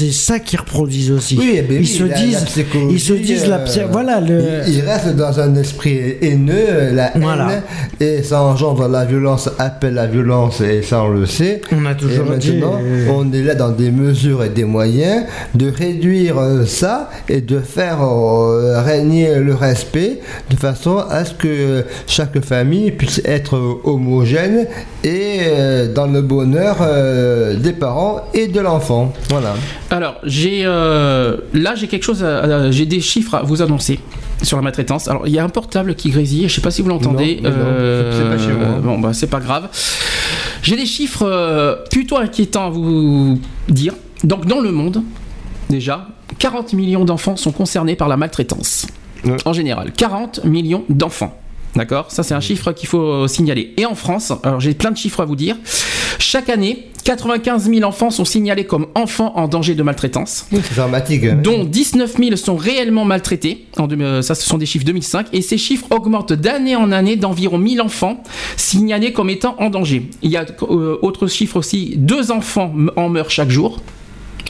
C'est 0.03 0.11
ça 0.11 0.39
qu'ils 0.41 0.59
reproduisent 0.59 1.13
aussi. 1.13 1.37
Oui, 1.39 1.55
eh 1.59 1.63
ben 1.63 1.81
ils, 1.81 1.87
se 1.87 2.03
la- 2.03 2.09
la 2.09 2.21
disent, 2.21 2.45
psychologie, 2.45 2.95
ils 2.95 3.01
se 3.01 3.13
disent, 3.13 3.47
la 3.47 3.65
voilà, 3.91 4.21
le, 4.21 4.41
Il, 4.67 4.75
il 4.75 4.81
reste 4.81 5.15
dans 5.15 5.39
un 5.39 5.55
esprit 5.55 6.17
haineux, 6.21 6.91
la 6.93 7.17
haine, 7.17 7.63
et 8.01 8.23
ça 8.25 8.43
engendre 8.43 8.89
la 8.89 9.05
violence, 9.05 9.49
appelle 9.61 9.95
la 9.95 10.09
violence, 10.09 10.61
et 10.61 10.83
ça 10.83 11.05
on 11.05 11.09
le 11.11 11.27
sait. 11.27 11.61
on 11.71 11.87
a 11.87 11.93
Et 11.93 11.97
toujours 11.97 12.25
dit. 12.37 12.51
maintenant, 12.53 12.81
euh, 12.83 13.09
on 13.15 13.33
est 13.33 13.43
là 13.43 13.55
dans 13.55 13.71
des 13.71 13.93
mesures 13.93 14.43
et 14.43 14.49
des 14.49 14.65
moyens 14.65 15.25
de 15.55 15.71
réduire 15.71 16.39
euh, 16.39 16.67
ça 16.67 17.09
et 17.29 17.41
de 17.41 17.61
faire 17.61 18.03
euh, 18.03 18.83
régner 18.83 19.37
le 19.37 19.55
respect 19.55 20.19
de 20.51 20.57
façon 20.57 20.97
à 20.99 21.25
ce 21.25 21.35
que 21.35 21.85
chaque 22.09 22.41
famille 22.45 22.91
puisse 22.91 23.21
être 23.25 23.57
homogène 23.85 24.67
et 25.05 25.39
dans 25.95 26.07
le 26.07 26.23
bonheur 26.23 26.77
des 27.59 27.73
parents 27.73 28.23
et 28.35 28.47
de 28.49 28.61
l'enfant. 28.61 29.13
Voilà. 29.31 29.55
Alors, 29.93 30.17
j'ai 30.23 30.63
euh, 30.65 31.37
là 31.53 31.75
j'ai 31.75 31.87
quelque 31.87 32.05
chose, 32.05 32.25
j'ai 32.71 32.87
des 32.87 33.01
chiffres 33.01 33.35
à 33.35 33.43
vous 33.43 33.61
annoncer 33.61 34.01
sur 34.43 34.57
la 34.57 34.63
maltraitance. 34.63 35.07
Alors, 35.07 35.27
il 35.27 35.35
y 35.35 35.39
a 35.39 35.45
un 35.45 35.51
portable 35.51 35.95
qui 35.95 36.09
grésille, 36.09 36.49
je 36.49 36.55
sais 36.55 36.63
pas 36.63 36.71
si 36.71 36.81
vous 36.81 36.89
l'entendez. 36.89 37.41
Euh, 37.45 38.11
c'est 38.19 38.37
pas 38.37 38.43
chez 38.43 38.55
moi. 38.55 38.79
Bon, 38.83 38.99
bah 38.99 39.13
c'est 39.13 39.27
pas 39.29 39.41
grave. 39.41 39.69
J'ai 40.63 40.77
des 40.77 40.87
chiffres 40.87 41.27
euh, 41.27 41.77
plutôt 41.91 42.17
inquiétants 42.17 42.67
à 42.67 42.71
vous 42.71 43.39
dire. 43.69 43.93
Donc, 44.25 44.47
dans 44.47 44.61
le 44.61 44.73
monde, 44.73 45.03
déjà, 45.69 46.09
40 46.39 46.73
millions 46.73 47.05
d'enfants 47.05 47.37
sont 47.37 47.53
concernés 47.53 47.95
par 47.95 48.09
la 48.09 48.17
maltraitance. 48.17 48.87
Ouais. 49.25 49.37
En 49.45 49.53
général, 49.53 49.93
40 49.93 50.45
millions 50.45 50.85
d'enfants. 50.89 51.39
D'accord 51.75 52.11
Ça, 52.11 52.23
c'est 52.23 52.35
un 52.35 52.41
chiffre 52.41 52.73
qu'il 52.73 52.89
faut 52.89 53.01
euh, 53.01 53.29
signaler. 53.29 53.73
Et 53.77 53.87
en 53.87 53.95
France, 53.95 54.33
alors 54.43 54.61
j'ai 54.61 54.75
plein 54.75 54.91
de 54.91 54.97
chiffres 54.97 55.21
à 55.21 55.25
vous 55.25 55.37
dire. 55.37 55.57
Chaque 56.19 56.51
année, 56.51 56.89
95 57.05 57.69
000 57.69 57.83
enfants 57.83 58.11
sont 58.11 58.25
signalés 58.25 58.65
comme 58.65 58.87
enfants 58.95 59.33
en 59.37 59.49
danger 59.49 59.75
de 59.75 59.83
maltraitance, 59.83 60.47
C'est 60.51 60.75
dramatique. 60.77 61.25
hein. 61.25 61.41
dont 61.43 61.65
19 61.65 62.17
000 62.17 62.37
sont 62.37 62.57
réellement 62.57 63.05
maltraités. 63.05 63.67
En 63.79 63.89
euh, 63.91 64.23
ça, 64.23 64.35
ce 64.35 64.47
sont 64.47 64.59
des 64.59 64.67
chiffres 64.67 64.85
2005. 64.85 65.29
Et 65.33 65.43
ces 65.43 65.59
chiffres 65.59 65.87
augmentent 65.91 66.33
d'année 66.35 66.77
en 66.77 66.93
année 66.93 67.17
d'environ 67.17 67.59
1000 67.59 67.81
enfants 67.81 68.23
signalés 68.57 69.13
comme 69.13 69.31
étant 69.31 69.57
en 69.59 69.71
danger. 69.71 70.09
Il 70.23 70.31
y 70.31 70.37
a 70.37 70.45
euh, 70.63 70.99
autre 71.03 71.27
chiffre 71.27 71.57
aussi 71.57 71.95
deux 71.97 72.31
enfants 72.31 72.73
en 72.97 73.09
meurent 73.09 73.31
chaque 73.31 73.51
jour 73.51 73.81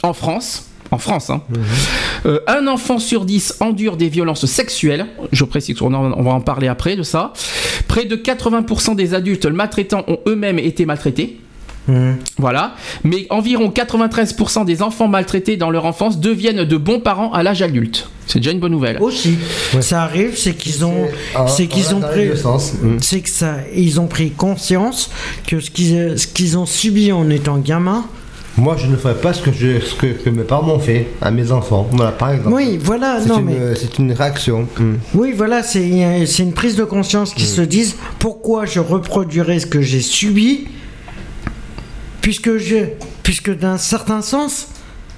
en 0.03 0.13
France. 0.13 0.67
En 0.93 0.99
France, 0.99 1.31
hein. 1.31 1.41
Euh, 2.27 2.39
un 2.45 2.67
enfant 2.67 2.99
sur 2.99 3.25
dix 3.25 3.55
endure 3.59 3.97
des 3.97 4.09
violences 4.09 4.45
sexuelles. 4.45 5.07
Je 5.31 5.43
précise 5.43 5.79
qu'on 5.79 5.93
on 5.93 6.21
va 6.21 6.31
en 6.31 6.41
parler 6.41 6.67
après 6.67 6.95
de 6.95 7.01
ça. 7.01 7.33
Près 7.87 8.05
de 8.05 8.15
80% 8.15 8.95
des 8.95 9.15
adultes 9.15 9.47
maltraitants 9.47 10.03
ont 10.07 10.19
eux-mêmes 10.27 10.59
été 10.59 10.85
maltraités. 10.85 11.39
Voilà. 12.37 12.75
Mais 13.03 13.27
environ 13.29 13.69
93% 13.69 14.65
des 14.65 14.81
enfants 14.81 15.07
maltraités 15.07 15.57
dans 15.57 15.69
leur 15.69 15.85
enfance 15.85 16.19
deviennent 16.19 16.63
de 16.63 16.77
bons 16.77 16.99
parents 16.99 17.31
à 17.33 17.43
l'âge 17.43 17.61
adulte. 17.61 18.09
C'est 18.27 18.39
déjà 18.39 18.51
une 18.51 18.59
bonne 18.59 18.71
nouvelle. 18.71 18.99
Aussi, 19.01 19.37
ça 19.81 20.03
arrive, 20.03 20.37
c'est 20.37 20.53
qu'ils 20.53 20.85
ont, 20.85 21.07
c'est 21.47 21.67
qu'ils 21.67 21.93
ont 21.93 21.99
pris. 21.99 22.29
Mm. 22.29 22.97
c'est 23.01 23.19
que 23.19 23.29
ça, 23.29 23.55
ils 23.75 23.99
ont 23.99 24.07
pris 24.07 24.31
conscience 24.31 25.09
que 25.45 25.59
ce 25.59 25.69
qu'ils, 25.69 26.17
ce 26.17 26.27
qu'ils 26.27 26.57
ont 26.57 26.65
subi 26.65 27.11
en 27.11 27.29
étant 27.29 27.57
gamin. 27.57 28.05
Moi, 28.55 28.75
je 28.77 28.85
ne 28.85 28.95
ferais 28.95 29.15
pas 29.15 29.33
ce 29.33 29.41
que, 29.41 29.51
je, 29.51 29.79
ce 29.79 29.95
que, 29.95 30.05
que 30.07 30.29
mes 30.29 30.43
parents 30.43 30.63
m'ont 30.63 30.79
fait 30.79 31.07
à 31.21 31.31
mes 31.31 31.51
enfants. 31.51 31.87
Voilà, 31.91 32.11
par 32.11 32.31
exemple. 32.31 32.55
Oui, 32.55 32.79
voilà, 32.81 33.17
C'est 33.19 33.29
non 33.29 33.39
une, 33.39 33.45
mais, 33.45 33.75
c'est 33.75 33.97
une 33.97 34.11
réaction. 34.11 34.67
Mm. 34.79 34.93
oui, 35.15 35.33
voilà, 35.35 35.63
c'est, 35.63 35.83
une 35.83 36.53
prise 36.53 36.75
de 36.75 36.83
conscience 36.83 37.33
qui 37.33 37.45
se 37.45 37.61
disent 37.61 37.95
pourquoi 38.19 38.65
je 38.65 38.79
reproduirais 38.79 39.59
ce 39.59 39.65
que 39.65 39.81
j'ai 39.81 40.01
subi, 40.01 40.67
puisque 42.21 42.57
je, 42.57 42.85
puisque 43.23 43.55
d'un 43.55 43.79
certain 43.79 44.21
sens, 44.21 44.67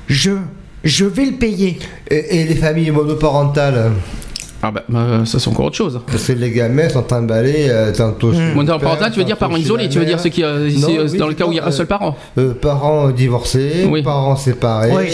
je, 0.07 0.31
je 0.85 1.03
vais 1.03 1.25
le 1.25 1.33
payer. 1.33 1.79
Et, 2.09 2.39
et 2.39 2.43
les 2.45 2.55
familles 2.55 2.91
monoparentales 2.91 3.91
Ah 4.63 4.71
bah, 4.71 4.83
bah, 4.89 5.21
ça 5.25 5.39
c'est 5.39 5.49
encore 5.49 5.65
autre 5.65 5.75
chose. 5.75 5.99
Parce 6.07 6.25
que 6.27 6.33
les 6.33 6.49
gamins 6.51 6.89
sont 6.89 7.13
emballés 7.13 7.67
euh, 7.69 7.91
tantôt 7.93 8.33
chez 8.33 8.39
le 8.39 8.53
Monoparental, 8.55 8.97
père, 8.99 9.11
tu 9.11 9.19
veux 9.19 9.25
dire 9.25 9.37
parents 9.37 9.55
chez 9.55 9.61
isolés, 9.61 9.89
tu 9.89 9.99
veux 9.99 10.05
dire 10.05 10.19
ceux 10.19 10.29
qui, 10.29 10.43
euh, 10.43 10.69
Non, 10.79 10.87
euh, 10.89 11.07
oui, 11.11 11.17
dans 11.17 11.27
le 11.27 11.33
cas 11.33 11.45
où 11.45 11.51
il 11.51 11.57
y 11.57 11.59
a 11.59 11.65
un 11.65 11.67
euh, 11.67 11.71
seul 11.71 11.85
parent. 11.87 12.15
Euh, 12.37 12.53
parents 12.53 13.09
divorcés, 13.11 13.85
Oui. 13.89 14.01
parents 14.01 14.35
séparés. 14.35 14.91
Oui, 14.95 15.07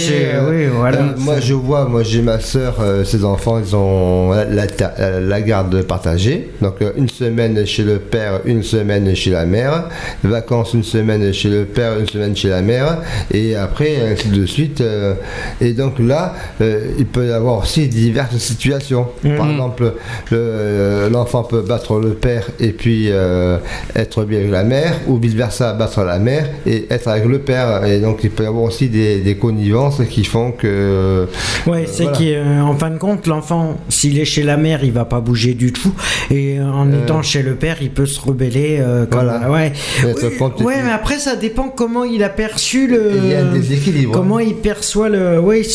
oui, 0.50 0.66
voilà. 0.74 1.00
Euh, 1.00 1.04
moi, 1.18 1.40
je 1.40 1.54
vois, 1.54 1.86
moi, 1.86 2.04
j'ai 2.04 2.22
ma 2.22 2.40
soeur, 2.40 2.76
ses 3.04 3.26
enfants, 3.26 3.60
ils 3.60 3.76
ont 3.76 4.32
la, 4.32 5.20
la 5.20 5.42
garde 5.42 5.82
partagée. 5.84 6.52
Donc, 6.62 6.76
euh, 6.82 6.92
une 6.96 7.10
semaine 7.10 7.66
chez 7.66 7.84
le 7.84 8.00
père, 8.00 8.42
une 8.46 8.64
semaine 8.64 9.14
chez 9.16 9.32
la 9.32 9.46
mère. 9.46 9.86
Vacances, 10.24 10.74
une 10.74 10.84
semaine 10.84 11.34
chez 11.34 11.50
le 11.50 11.66
père, 11.66 12.00
une 12.00 12.08
semaine 12.08 12.36
chez 12.36 12.50
la 12.50 12.62
mère. 12.62 13.00
Et 13.34 13.56
après, 13.56 14.14
ainsi 14.14 14.30
de 14.30 14.46
suite. 14.46 14.82
euh, 14.82 15.16
et 15.60 15.74
donc 15.74 16.00
là, 16.00 16.36
euh, 16.62 16.92
il 16.98 17.06
peut 17.06 17.28
y 17.28 17.32
avoir 17.32 17.60
aussi 17.64 17.88
diverses 17.88 18.38
situations. 18.38 19.08
Par 19.42 19.48
Mhm. 19.48 19.54
exemple, 19.56 19.84
le- 20.30 20.38
euh, 20.38 21.10
l'enfant 21.10 21.44
peut 21.44 21.62
battre 21.62 22.00
le 22.00 22.12
père 22.14 22.48
et 22.60 22.70
puis 22.72 23.06
euh, 23.10 23.58
être 23.96 24.24
bien 24.24 24.40
avec 24.40 24.52
la 24.52 24.64
mère, 24.64 24.94
ou 25.08 25.18
vice-versa, 25.18 25.74
battre 25.74 26.04
la 26.04 26.20
mère 26.20 26.48
et 26.68 26.86
être 26.92 27.08
avec 27.08 27.26
le 27.26 27.40
père. 27.40 27.84
Et 27.86 28.00
donc, 28.00 28.20
il 28.24 28.30
peut 28.30 28.44
y 28.44 28.48
avoir 28.48 28.64
aussi 28.66 28.88
des, 28.90 29.20
des 29.20 29.36
connivences 29.36 30.02
qui 30.10 30.24
font 30.24 30.52
que. 30.52 31.26
Ouais, 31.66 31.84
Euh, 31.84 31.86
c'est 31.92 32.04
voilà. 32.04 32.62
qu'en 32.62 32.76
fin 32.76 32.90
de 32.92 32.98
compte, 33.00 33.26
l'enfant, 33.28 33.78
s'il 33.90 34.20
est 34.20 34.26
chez 34.26 34.44
la 34.44 34.58
mère, 34.58 34.84
il 34.84 34.92
va 34.92 35.06
pas 35.06 35.22
bouger 35.22 35.54
du 35.56 35.72
tout. 35.72 35.94
Et 36.30 36.60
euh, 36.60 36.66
en 36.66 36.88
Euh. 36.92 37.02
étant 37.04 37.22
chez 37.24 37.42
le 37.42 37.56
père, 37.56 37.78
il 37.82 37.90
peut 37.90 38.06
se 38.06 38.20
rebeller. 38.22 38.78
euh, 38.80 39.06
comme, 39.06 39.24
Voilà. 39.24 39.50
Ouais. 39.52 39.72
Oui, 40.04 40.66
ouais, 40.66 40.76
mais 40.84 40.92
après, 40.92 41.18
ça 41.18 41.36
dépend 41.36 41.70
comment 41.70 42.04
il 42.04 42.24
a 42.24 42.30
perçu 42.30 42.88
le. 42.88 43.12
Il 43.24 43.30
y 43.32 43.34
a 43.36 43.42
un 43.46 43.52
déséquilibre. 43.52 44.12
Comment 44.12 44.40
il 44.40 44.56
perçoit 44.56 45.10
le. 45.10 45.40
Oui, 45.40 45.66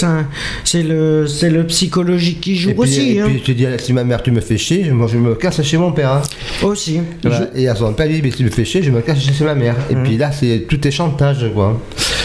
c'est 0.64 0.82
le, 0.82 1.26
le 1.43 1.62
psychologique 1.64 2.40
qui 2.40 2.56
joue 2.56 2.70
Et 2.70 2.74
puis, 2.74 2.82
aussi. 2.82 3.16
et 3.16 3.20
hein. 3.20 3.26
puis, 3.28 3.40
je 3.47 3.52
te 3.52 3.56
dis, 3.56 3.66
si 3.78 3.93
ma 3.93 4.02
mère, 4.05 4.23
tu 4.23 4.31
me 4.32 4.40
fais 4.40 4.59
chier, 4.59 4.90
moi, 4.90 5.06
je 5.06 5.18
me 5.18 5.35
casse 5.35 5.62
chez 5.62 5.78
mon 5.78 5.93
père. 5.93 6.10
hein. 6.12 6.23
Aussi. 6.62 7.01
Voilà. 7.23 7.48
Et 7.55 7.68
à 7.68 7.74
son 7.77 7.93
père, 7.93 8.06
il 8.06 8.14
dit, 8.16 8.23
mais 8.23 8.31
si 8.31 8.39
tu 8.39 8.44
me 8.44 8.51
fais 8.51 8.64
chier, 8.64 8.82
je 8.82 8.90
me 8.90 9.01
cache 9.01 9.20
chez 9.20 9.44
ma 9.44 9.55
mère. 9.55 9.77
Et 9.90 9.94
Mhm. 9.94 10.02
puis 10.02 10.16
là, 10.16 10.32
c'est 10.32 10.66
tout 10.68 10.86
est 10.86 10.90
chantage, 10.90 11.44
quoi. 11.55 11.81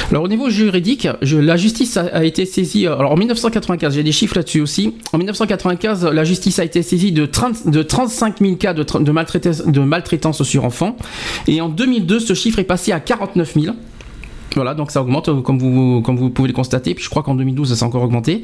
Alors 0.09 0.23
au 0.23 0.27
niveau 0.27 0.49
juridique, 0.49 1.07
je- 1.21 1.37
la 1.37 1.55
justice 1.55 1.95
a, 1.95 2.01
a 2.11 2.23
été 2.25 2.45
saisie. 2.45 2.85
euh, 2.85 2.97
Alors 2.97 3.11
en 3.13 3.15
1995, 3.17 3.93
j'ai 3.93 4.03
des 4.03 4.11
chiffres 4.11 4.35
là-dessus 4.35 4.59
aussi. 4.59 4.93
En 5.13 5.17
1995, 5.17 6.05
la 6.05 6.23
justice 6.25 6.59
a 6.59 6.65
été 6.65 6.81
saisie 6.83 7.11
de, 7.13 7.25
30 7.25 7.69
de 7.69 7.81
35 7.81 8.39
000 8.41 8.55
cas 8.55 8.73
de, 8.73 8.83
tra- 8.83 9.01
de, 9.01 9.11
maltraitance, 9.11 9.65
de 9.65 9.79
maltraitance 9.79 10.43
sur 10.43 10.65
enfants. 10.65 10.97
Et 11.47 11.61
en 11.61 11.69
2002, 11.69 12.19
ce 12.19 12.33
chiffre 12.33 12.59
est 12.59 12.65
passé 12.65 12.91
à 12.91 12.99
49 12.99 13.53
000. 13.57 13.73
Voilà, 14.55 14.73
donc 14.73 14.91
ça 14.91 15.01
augmente 15.01 15.29
euh, 15.29 15.39
comme 15.39 15.59
vous, 15.59 16.01
comme 16.01 16.17
vous 16.17 16.29
pouvez 16.29 16.49
le 16.49 16.53
constater. 16.53 16.93
Puis 16.93 17.05
je 17.05 17.09
crois 17.09 17.23
qu'en 17.23 17.35
2012, 17.35 17.69
ça 17.69 17.75
s'est 17.77 17.83
encore 17.85 18.03
augmenté. 18.03 18.43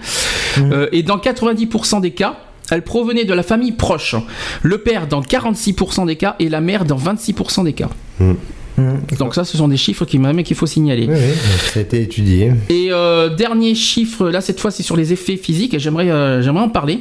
Euh, 0.60 0.88
et 0.94 1.04
dans 1.04 1.18
90% 1.18 2.00
des 2.00 2.12
cas, 2.12 2.38
elle 2.72 2.84
provenait 2.84 3.26
de 3.26 3.34
la 3.34 3.44
famille 3.44 3.72
proche. 3.72 4.16
Le 4.62 4.78
père 4.80 5.08
dans 5.08 5.22
46% 5.22 6.06
des 6.06 6.16
cas 6.16 6.36
et 6.40 6.50
la 6.50 6.62
mère 6.62 6.86
dans 6.86 6.98
26% 6.98 7.64
des 7.64 7.74
cas. 7.74 7.90
Donc 9.18 9.34
ça, 9.34 9.44
ce 9.44 9.58
sont 9.58 9.68
des 9.68 9.78
chiffres 9.78 10.06
qui 10.06 10.20
même 10.20 10.44
qu'il 10.44 10.56
faut 10.56 10.68
signaler. 10.68 11.08
Oui, 11.10 11.16
oui, 11.16 11.34
ça 11.74 11.80
a 11.80 11.84
été 11.84 12.02
étudié. 12.02 12.52
Et 12.70 12.90
euh, 12.92 13.30
dernier 13.30 13.74
chiffre, 13.74 14.30
là 14.30 14.42
cette 14.42 14.60
fois 14.60 14.70
c'est 14.70 14.84
sur 14.84 14.96
les 14.96 15.14
effets 15.14 15.38
physiques 15.38 15.74
et 15.74 15.80
j'aimerais 15.80 16.10
euh, 16.10 16.42
j'aimerais 16.42 16.64
en 16.64 16.70
parler. 16.70 17.00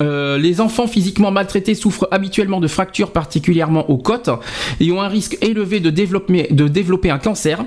Euh, 0.00 0.38
les 0.38 0.60
enfants 0.60 0.86
physiquement 0.86 1.30
maltraités 1.30 1.74
souffrent 1.74 2.06
habituellement 2.10 2.60
de 2.60 2.68
fractures 2.68 3.10
particulièrement 3.10 3.90
aux 3.90 3.98
côtes 3.98 4.30
et 4.80 4.92
ont 4.92 5.00
un 5.00 5.08
risque 5.08 5.36
élevé 5.42 5.80
de 5.80 5.90
développer, 5.90 6.46
de 6.50 6.68
développer 6.68 7.10
un 7.10 7.18
cancer. 7.18 7.64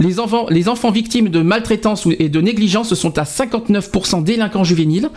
Les 0.00 0.20
enfants, 0.20 0.46
les 0.50 0.68
enfants 0.68 0.90
victimes 0.90 1.28
de 1.28 1.40
maltraitance 1.40 2.06
et 2.18 2.28
de 2.28 2.40
négligence 2.40 2.94
sont 2.94 3.18
à 3.18 3.22
59% 3.24 4.22
délinquants 4.22 4.64
juvéniles 4.64 5.08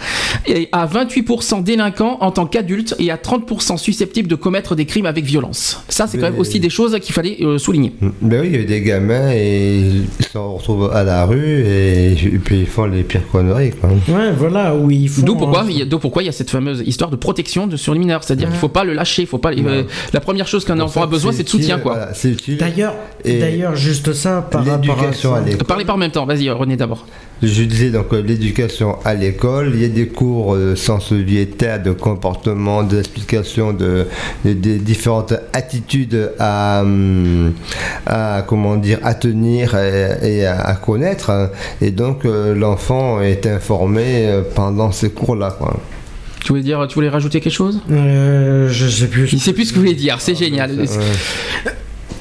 et 0.48 0.70
à 0.72 0.86
28% 0.88 1.64
délinquants 1.64 2.18
en 2.22 2.32
tant 2.32 2.46
qu'adultes 2.46 2.96
et 3.00 3.12
à 3.12 3.18
30% 3.18 3.78
susceptibles 3.78 4.28
de 4.28 4.36
commettre 4.36 4.76
des 4.76 4.86
crimes 4.86 5.06
avec 5.06 5.26
violence. 5.26 5.82
Ça, 5.90 6.08
c'est 6.08 6.18
quand 6.18 6.30
même 6.32 6.40
aussi 6.40 6.60
des 6.60 6.70
choses 6.70 6.98
qu'il 7.00 7.14
fallait 7.14 7.38
euh, 7.42 7.58
souligner. 7.58 7.94
Ben 8.22 8.42
oui, 8.42 8.50
il 8.54 8.60
y 8.60 8.64
a 8.64 8.66
des 8.66 8.82
gamins 8.82 9.32
et 9.32 9.80
ils 10.20 10.26
se 10.26 10.38
retrouvent 10.38 10.92
à 10.94 11.04
la 11.04 11.26
rue 11.26 11.62
et, 11.66 12.12
et 12.14 12.40
puis 12.44 12.62
ils 12.62 12.66
font 12.68 12.86
les 12.86 13.04
pires 13.04 13.28
conneries. 13.32 13.72
Quoi. 13.72 13.90
Ouais, 14.10 14.32
voilà, 14.38 14.76
où 14.76 14.90
ils 14.92 15.10
font. 15.10 15.22
D'où 15.24 15.36
pourquoi, 15.36 15.66
il 15.70 15.78
y 15.78 15.82
a- 15.82 15.98
pourquoi 15.98 16.24
il 16.24 16.28
y 16.28 16.30
a 16.30 16.32
cette 16.32 16.47
fameuse 16.49 16.84
histoire 16.86 17.10
de 17.10 17.15
protection 17.15 17.68
de, 17.68 17.78
sur 17.78 17.94
les 17.94 17.99
mineurs. 17.99 18.24
C'est-à-dire 18.24 18.49
qu'il 18.49 18.57
faut 18.57 18.69
pas 18.69 18.84
le 18.84 18.94
lâcher. 18.94 19.26
Faut 19.26 19.38
pas, 19.38 19.52
euh, 19.52 19.84
la 20.14 20.19
première 20.19 20.48
chose 20.48 20.65
qu'un 20.65 20.80
enfant 20.80 21.03
a 21.03 21.07
besoin, 21.07 21.32
c'est 21.32 21.44
de 21.44 21.49
soutien. 21.49 21.80
Quoi. 21.80 21.94
voilà, 21.94 22.14
c'est 22.14 22.30
utile. 22.32 22.57
D'ailleurs, 22.57 23.76
juste 23.76 24.14
ça 24.14 24.41
par 24.49 24.64
rapport 24.65 24.74
à 24.74 24.78
L'éducation 24.82 25.32
ça. 25.34 25.38
à 25.38 25.41
l'école. 25.41 25.68
Parlez 25.68 25.86
en 25.90 25.98
même 25.98 26.11
temps. 26.11 26.26
Vas-y, 26.26 26.49
René 26.49 26.76
d'abord. 26.78 27.06
Je 27.44 27.64
disais 27.64 27.91
donc 27.91 28.14
euh, 28.14 28.22
l'éducation 28.22 28.95
à 29.06 29.14
l'école, 29.14 29.72
il 29.76 29.82
y 29.82 29.86
a 29.86 29.90
des 29.90 30.07
cours 30.07 30.56
de 30.56 30.74
sens 30.74 31.11
viétaire, 31.11 31.82
de 31.84 31.91
comportement, 31.91 32.82
d'explication 32.82 33.74
de, 33.74 34.07
de- 34.44 34.53
des 34.53 34.78
différentes 34.80 35.34
attitudes 35.53 36.32
à, 36.40 36.82
hum, 36.82 37.53
à 38.07 38.44
comment 38.48 38.76
dire 38.76 38.98
à 39.03 39.14
tenir 39.14 39.76
et, 39.76 40.40
et 40.40 40.45
à, 40.48 40.60
à 40.61 40.74
connaître. 40.76 41.52
Et 41.82 41.91
donc 41.91 42.26
euh, 42.26 42.56
l'enfant 42.56 43.22
est 43.22 43.45
informé 43.45 44.03
euh, 44.26 44.41
pendant 44.56 44.91
ces 44.91 45.11
cours-là. 45.11 45.56
Tu 46.48 46.53
voulais 46.53 46.64
dire, 46.64 46.88
tu 46.88 46.95
voulais 46.95 47.10
rajouter 47.10 47.41
quelque 47.41 47.52
chose? 47.52 47.82
Euh, 47.91 48.69
je 48.72 48.88
sais 48.88 49.07
plus. 49.07 49.28
Il 49.34 49.41
sait 49.41 49.52
plus 49.52 49.65
ce 49.65 49.72
que 49.72 49.76
vous 49.80 49.82
voulez 49.82 49.95
dire. 49.95 50.22
C'est 50.22 50.34
génial. 50.34 50.80
Ouais. 50.80 50.86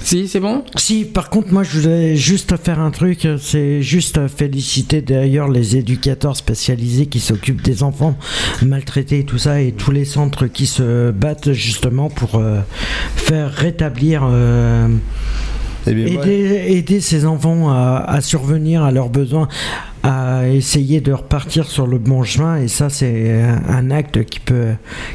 Si, 0.03 0.27
c'est 0.27 0.41
bon? 0.41 0.65
Si, 0.75 1.05
par 1.05 1.31
contre, 1.31 1.53
moi, 1.53 1.63
je 1.63 1.79
voulais 1.79 2.17
juste 2.17 2.57
faire 2.57 2.81
un 2.81 2.91
truc. 2.91 3.29
C'est 3.41 3.83
juste 3.83 4.19
féliciter 4.27 5.01
d'ailleurs 5.01 5.47
les 5.49 5.77
éducateurs 5.77 6.37
spécialisés 6.37 7.07
qui 7.07 7.21
s'occupent 7.21 7.63
des 7.63 7.85
enfants 7.85 8.19
maltraités 8.63 9.21
et 9.21 9.25
tout 9.25 9.39
ça, 9.39 9.61
et 9.61 9.71
tous 9.71 9.93
les 9.93 10.05
centres 10.05 10.49
qui 10.49 10.67
se 10.67 11.13
battent 11.13 11.53
justement 11.53 12.11
pour 12.11 12.35
euh, 12.35 12.59
faire 13.15 13.53
rétablir. 13.53 14.23
euh, 14.29 14.89
Eh 15.87 15.95
bien, 15.95 16.07
aider, 16.07 16.65
aider 16.67 17.01
ces 17.01 17.27
enfants 17.27 17.71
à, 17.71 18.03
à 18.09 18.21
survenir 18.21 18.83
à 18.83 18.91
leurs 18.91 19.09
besoins, 19.09 19.47
à 20.07 20.49
essayer 20.49 21.01
de 21.01 21.13
repartir 21.13 21.67
sur 21.67 21.87
le 21.87 21.99
bon 21.99 22.23
chemin. 22.23 22.57
Et 22.59 22.69
ça, 22.69 22.89
c'est 22.89 23.43
un, 23.69 23.91
acte 23.91 24.25
qui 24.25 24.41
peut, 24.41 24.69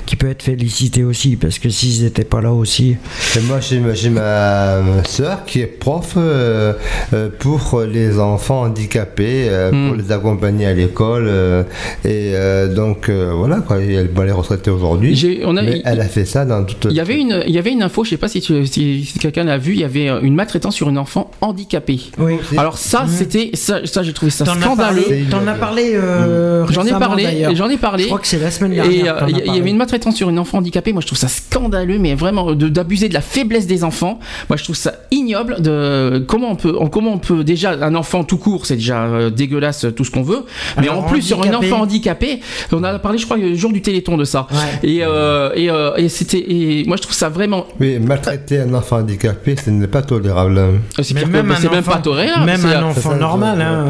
qui 0.05 0.15
peut 0.15 0.29
être 0.29 0.43
félicité 0.43 1.03
aussi, 1.03 1.35
parce 1.35 1.59
que 1.59 1.69
s'ils 1.69 2.03
n'étaient 2.03 2.23
pas 2.23 2.41
là 2.41 2.51
aussi. 2.53 2.97
Et 3.35 3.39
moi, 3.47 3.59
j'ai 3.59 3.79
ma, 4.09 4.81
ma 4.81 5.03
soeur 5.03 5.45
qui 5.45 5.61
est 5.61 5.65
prof 5.67 6.13
euh, 6.17 6.73
euh, 7.13 7.29
pour 7.39 7.81
les 7.81 8.19
enfants 8.19 8.61
handicapés, 8.61 9.47
euh, 9.49 9.71
Hmm. 9.71 9.87
pour 9.89 9.95
les 9.97 10.11
accompagner 10.11 10.65
à 10.65 10.73
l'école. 10.73 11.25
euh, 11.27 11.63
et 12.03 12.33
euh, 12.35 12.73
donc, 12.73 13.07
euh, 13.09 13.31
voilà, 13.35 13.57
quoi. 13.61 13.77
Elle 13.81 14.09
va 14.09 14.25
les 14.25 14.31
retraiter 14.31 14.69
aujourd'hui. 14.71 15.15
Mais 15.53 15.81
elle 15.85 16.01
a 16.01 16.05
fait 16.05 16.25
ça 16.25 16.45
dans 16.45 16.63
toute. 16.65 16.87
Il 16.89 16.95
y 16.95 16.99
avait 16.99 17.17
une, 17.19 17.43
il 17.47 17.53
y 17.53 17.57
avait 17.59 17.71
une 17.71 17.83
info. 17.83 18.03
Je 18.03 18.09
sais 18.11 18.17
pas 18.17 18.27
si, 18.27 18.41
tu- 18.41 18.65
si, 18.65 19.05
si 19.05 19.19
quelqu'un 19.19 19.43
l'a 19.45 19.57
vu. 19.57 19.73
Il 19.73 19.79
y 19.79 19.83
avait 19.83 20.07
une 20.21 20.35
maltraitance 20.35 20.75
sur 20.75 20.89
une 20.89 20.97
enfant 20.97 21.31
handicapée. 21.41 21.99
Oui. 22.17 22.33
Alors 22.57 22.77
ça, 22.77 23.05
c'était 23.07 23.51
ça, 23.53 23.85
ça 23.85 24.03
j'ai 24.03 24.13
trouvé 24.13 24.31
ça 24.31 24.45
scandaleux. 24.45 24.65
Parlé, 24.81 25.25
t'en 25.29 25.47
as 25.47 25.53
parlé 25.53 25.91
euh, 25.95 26.65
J'en 26.67 26.81
ai 26.81 26.83
récemment, 26.85 26.99
parlé, 27.07 27.47
j'en 27.55 27.69
ai 27.69 27.77
parlé. 27.77 28.03
Je 28.03 28.07
crois 28.07 28.19
que 28.19 28.27
c'est 28.27 28.39
la 28.39 28.51
semaine 28.51 28.73
dernière. 28.73 29.23
euh, 29.23 29.27
il 29.29 29.37
y, 29.37 29.41
il 29.45 29.55
y 29.55 29.59
avait 29.59 29.69
une 29.69 29.77
maltraitance 29.77 30.15
sur 30.15 30.29
une 30.29 30.39
enfant 30.39 30.57
handicapée. 30.59 30.93
Moi, 30.93 31.01
je 31.01 31.07
trouve 31.07 31.17
ça 31.19 31.27
scandaleux, 31.27 31.97
mais 31.99 32.15
vraiment 32.15 32.53
d'abuser 32.53 33.09
de 33.09 33.13
la 33.13 33.21
faiblesse 33.21 33.67
des 33.67 33.83
enfants. 33.83 34.19
Moi, 34.49 34.57
je 34.57 34.63
trouve 34.63 34.75
ça 34.75 34.93
ignoble. 35.11 35.61
De 35.61 36.23
comment 36.27 36.51
on 36.51 36.55
peut, 36.55 36.73
comment 36.91 37.13
on 37.13 37.17
peut 37.19 37.43
déjà 37.43 37.71
un 37.71 37.95
enfant 37.95 38.23
tout 38.23 38.37
court, 38.37 38.65
c'est 38.65 38.75
déjà 38.75 39.03
euh, 39.03 39.29
dégueulasse 39.29 39.85
tout 39.95 40.03
ce 40.03 40.11
qu'on 40.11 40.23
veut. 40.23 40.43
Mais 40.77 40.87
Alors, 40.89 40.99
en 40.99 41.07
plus 41.07 41.21
sur 41.21 41.43
un 41.43 41.53
enfant 41.53 41.81
handicapé, 41.81 42.39
on 42.71 42.83
a 42.83 42.97
parlé, 42.99 43.17
je 43.17 43.25
crois, 43.25 43.37
le 43.37 43.55
jour 43.55 43.71
du 43.71 43.81
Téléthon 43.81 44.17
de 44.17 44.23
ça. 44.25 44.47
Ouais. 44.51 44.57
Et 44.89 44.99
euh, 45.03 45.51
et, 45.55 45.69
euh, 45.69 45.95
et 45.97 46.09
c'était, 46.09 46.39
et 46.39 46.83
moi, 46.87 46.97
je 46.97 47.01
trouve 47.03 47.15
ça 47.15 47.29
vraiment. 47.29 47.65
Oui, 47.79 47.99
maltraiter 47.99 48.59
un 48.61 48.73
enfant 48.73 48.97
handicapé, 48.97 49.55
ce 49.63 49.69
n'est 49.69 49.87
pas 49.87 50.01
tolérable. 50.01 50.61
C'est 51.01 51.13
Mais 51.13 51.25
même 51.25 51.51
un 51.51 51.55
c'est 51.55 51.69
même 51.69 51.79
enfant- 51.79 51.91
pas 51.91 51.97
tolérable. 51.99 52.45
même 52.45 52.65
un 52.65 52.83
enfant 52.83 53.15
normal, 53.15 53.61
hein, 53.61 53.85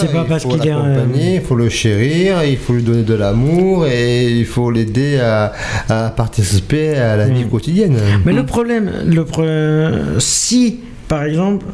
c'est 0.00 0.12
pas 0.12 0.24
parce 0.28 0.44
qu'il 0.44 0.58
l'accompagner, 0.58 1.34
il 1.36 1.40
faut 1.40 1.54
le 1.56 1.68
chérir, 1.68 2.44
il 2.44 2.56
faut 2.56 2.72
lui 2.74 2.82
donner 2.82 3.02
de 3.02 3.14
l'amour 3.14 3.86
et 3.86 4.28
il 4.30 4.44
faut 4.46 4.70
l'aider 4.70 5.18
à, 5.18 5.52
à 5.88 6.10
participer 6.10 6.96
à 6.96 7.16
la 7.16 7.28
vie 7.28 7.44
quotidienne. 7.46 7.96
Mais 8.24 8.32
le 8.32 8.44
problème, 8.46 8.90
le 9.06 9.24
pro- 9.24 9.44
si 10.18 10.80
par 11.08 11.24
exemple, 11.24 11.64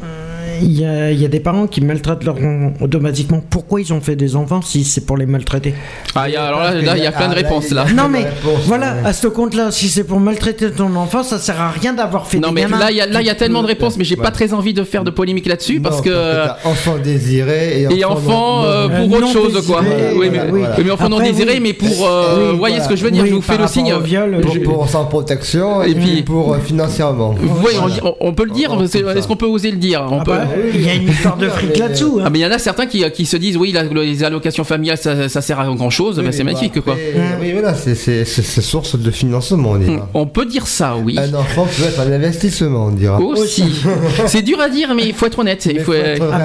il 0.61 0.79
y, 0.79 0.85
a, 0.85 1.11
il 1.11 1.21
y 1.21 1.25
a 1.25 1.27
des 1.27 1.39
parents 1.39 1.67
qui 1.67 1.81
maltraitent 1.81 2.23
leurs 2.23 2.35
enfants 2.37 2.73
automatiquement, 2.81 3.41
pourquoi 3.49 3.81
ils 3.81 3.93
ont 3.93 4.01
fait 4.01 4.15
des 4.15 4.35
enfants 4.35 4.61
si 4.61 4.83
c'est 4.83 5.05
pour 5.05 5.17
les 5.17 5.25
maltraiter? 5.25 5.73
Ah, 6.15 6.27
il 6.29 6.33
y 6.33 6.35
a- 6.37 6.45
alors 6.45 6.59
là, 6.61 6.73
là, 6.81 6.97
il 6.97 7.03
y 7.03 7.07
a 7.07 7.11
plein 7.11 7.27
de 7.27 7.33
Ah, 7.33 7.35
réponses 7.35 7.71
là. 7.71 7.85
Ah, 7.87 7.93
Non 7.93 8.07
mais 8.09 8.19
réponse, 8.43 8.61
voilà, 8.65 8.93
ouais. 8.95 9.05
à 9.05 9.13
ce 9.13 9.27
compte-là, 9.27 9.71
si 9.71 9.89
c'est 9.89 10.03
pour 10.03 10.19
maltraiter 10.19 10.71
ton 10.71 10.95
enfant, 10.95 11.23
ça 11.23 11.37
sert 11.39 11.59
à 11.59 11.69
rien 11.71 11.93
d'avoir 11.93 12.27
fait 12.27 12.39
Non 12.39 12.49
des 12.49 12.53
mais 12.55 12.61
gamins. 12.61 12.79
là 12.79 12.91
il 12.91 12.97
y 12.97 13.01
a 13.01 13.05
là 13.07 13.21
il 13.21 13.27
y 13.27 13.29
a 13.29 13.35
tellement 13.35 13.61
de 13.61 13.67
réponses 13.67 13.97
mais 13.97 14.03
j'ai 14.03 14.15
pas 14.15 14.25
Ouais. 14.25 14.31
très 14.31 14.53
envie 14.53 14.73
de 14.73 14.83
faire 14.83 15.03
de 15.03 15.11
polémique 15.11 15.45
là-dessus 15.47 15.79
parce 15.79 16.01
que 16.01 16.47
enfant 16.65 16.95
désiré 17.03 17.81
et, 17.91 17.99
et 17.99 18.05
enfant 18.05 18.61
non- 18.61 18.63
euh, 18.65 18.87
pour 18.87 19.15
Euh, 19.15 19.17
autre 19.19 19.31
chose 19.33 19.65
quoi. 19.67 19.81
oui, 19.81 20.27
mais, 20.31 20.37
voilà, 20.37 20.51
oui, 20.51 20.59
voilà. 20.61 20.75
mais 20.83 20.91
enfant 20.91 21.09
non 21.09 21.19
désiré 21.19 21.53
oui. 21.55 21.59
mais 21.61 21.73
pour 21.73 22.07
euh, 22.07 22.35
Oui, 22.37 22.51
vous 22.51 22.57
voyez 22.57 22.75
voilà. 22.75 22.83
ce 22.83 22.89
que 22.89 22.95
je 22.95 23.03
veux 23.03 23.11
dire, 23.11 23.23
Oui, 23.23 23.29
je 23.29 23.35
vous 23.35 23.41
fais 23.41 23.57
le 23.57 23.67
signe. 23.67 23.93
viol, 24.03 24.41
pour, 24.63 24.87
sans 24.89 25.05
protection 25.05 25.83
et, 25.83 25.93
puis 25.95 26.21
pour 26.23 26.53
euh, 26.53 26.57
financièrement. 26.59 27.35
Oui, 27.63 27.73
on, 28.19 28.33
peut 28.33 28.45
le 28.45 28.51
dire, 28.51 28.71
est-ce 28.81 29.27
qu'on 29.27 29.35
peut 29.35 29.45
oser 29.45 29.71
le 29.71 29.77
dire? 29.77 30.03
Ah 30.45 30.57
il 30.73 30.81
y 30.85 30.89
a 30.89 30.93
une 30.95 31.09
histoire 31.09 31.37
de 31.37 31.47
fric 31.49 31.77
là-dessous. 31.77 32.19
Ah 32.21 32.25
hein. 32.25 32.29
mais 32.31 32.39
il 32.39 32.41
y 32.41 32.45
en 32.45 32.51
a 32.51 32.59
certains 32.59 32.85
qui, 32.85 33.03
qui 33.11 33.25
se 33.25 33.37
disent 33.37 33.57
oui 33.57 33.71
la- 33.71 33.83
les 33.83 34.23
allocations 34.23 34.63
familiales 34.63 34.97
ça, 34.97 35.29
ça 35.29 35.41
sert 35.41 35.59
à 35.59 35.65
grand 35.65 35.89
chose, 35.89 36.19
Oui, 36.19 36.27
c'est 36.31 36.43
magnifique 36.43 36.79
quoi. 36.81 36.93
après, 36.93 37.13
Oui, 37.41 37.51
voilà, 37.53 37.73
c'est- 37.73 38.25
source 38.25 38.97
de 38.97 39.11
financement, 39.11 39.71
on 39.71 39.75
dira. 39.77 40.09
On 40.13 40.25
peut 40.27 40.45
dire 40.45 40.67
ça 40.67 40.95
oui. 40.95 41.17
Un 41.17 41.33
enfant 41.33 41.65
peut 41.65 41.83
être 41.85 41.99
un 41.99 42.11
investissement, 42.11 42.85
on 42.87 42.91
dira. 42.91 43.19
Aussi. 43.21 43.63
c'est 44.27 44.41
dur 44.41 44.59
à 44.59 44.69
dire 44.69 44.93
mais 44.95 45.03
il 45.07 45.13
faut 45.13 45.25
être 45.25 45.39
honnête. 45.39 45.65
Il 45.65 45.75
Mais 45.75 45.79
faut, 45.79 45.91
faut 45.91 45.97
être 45.97 46.23
Ah, 46.31 46.39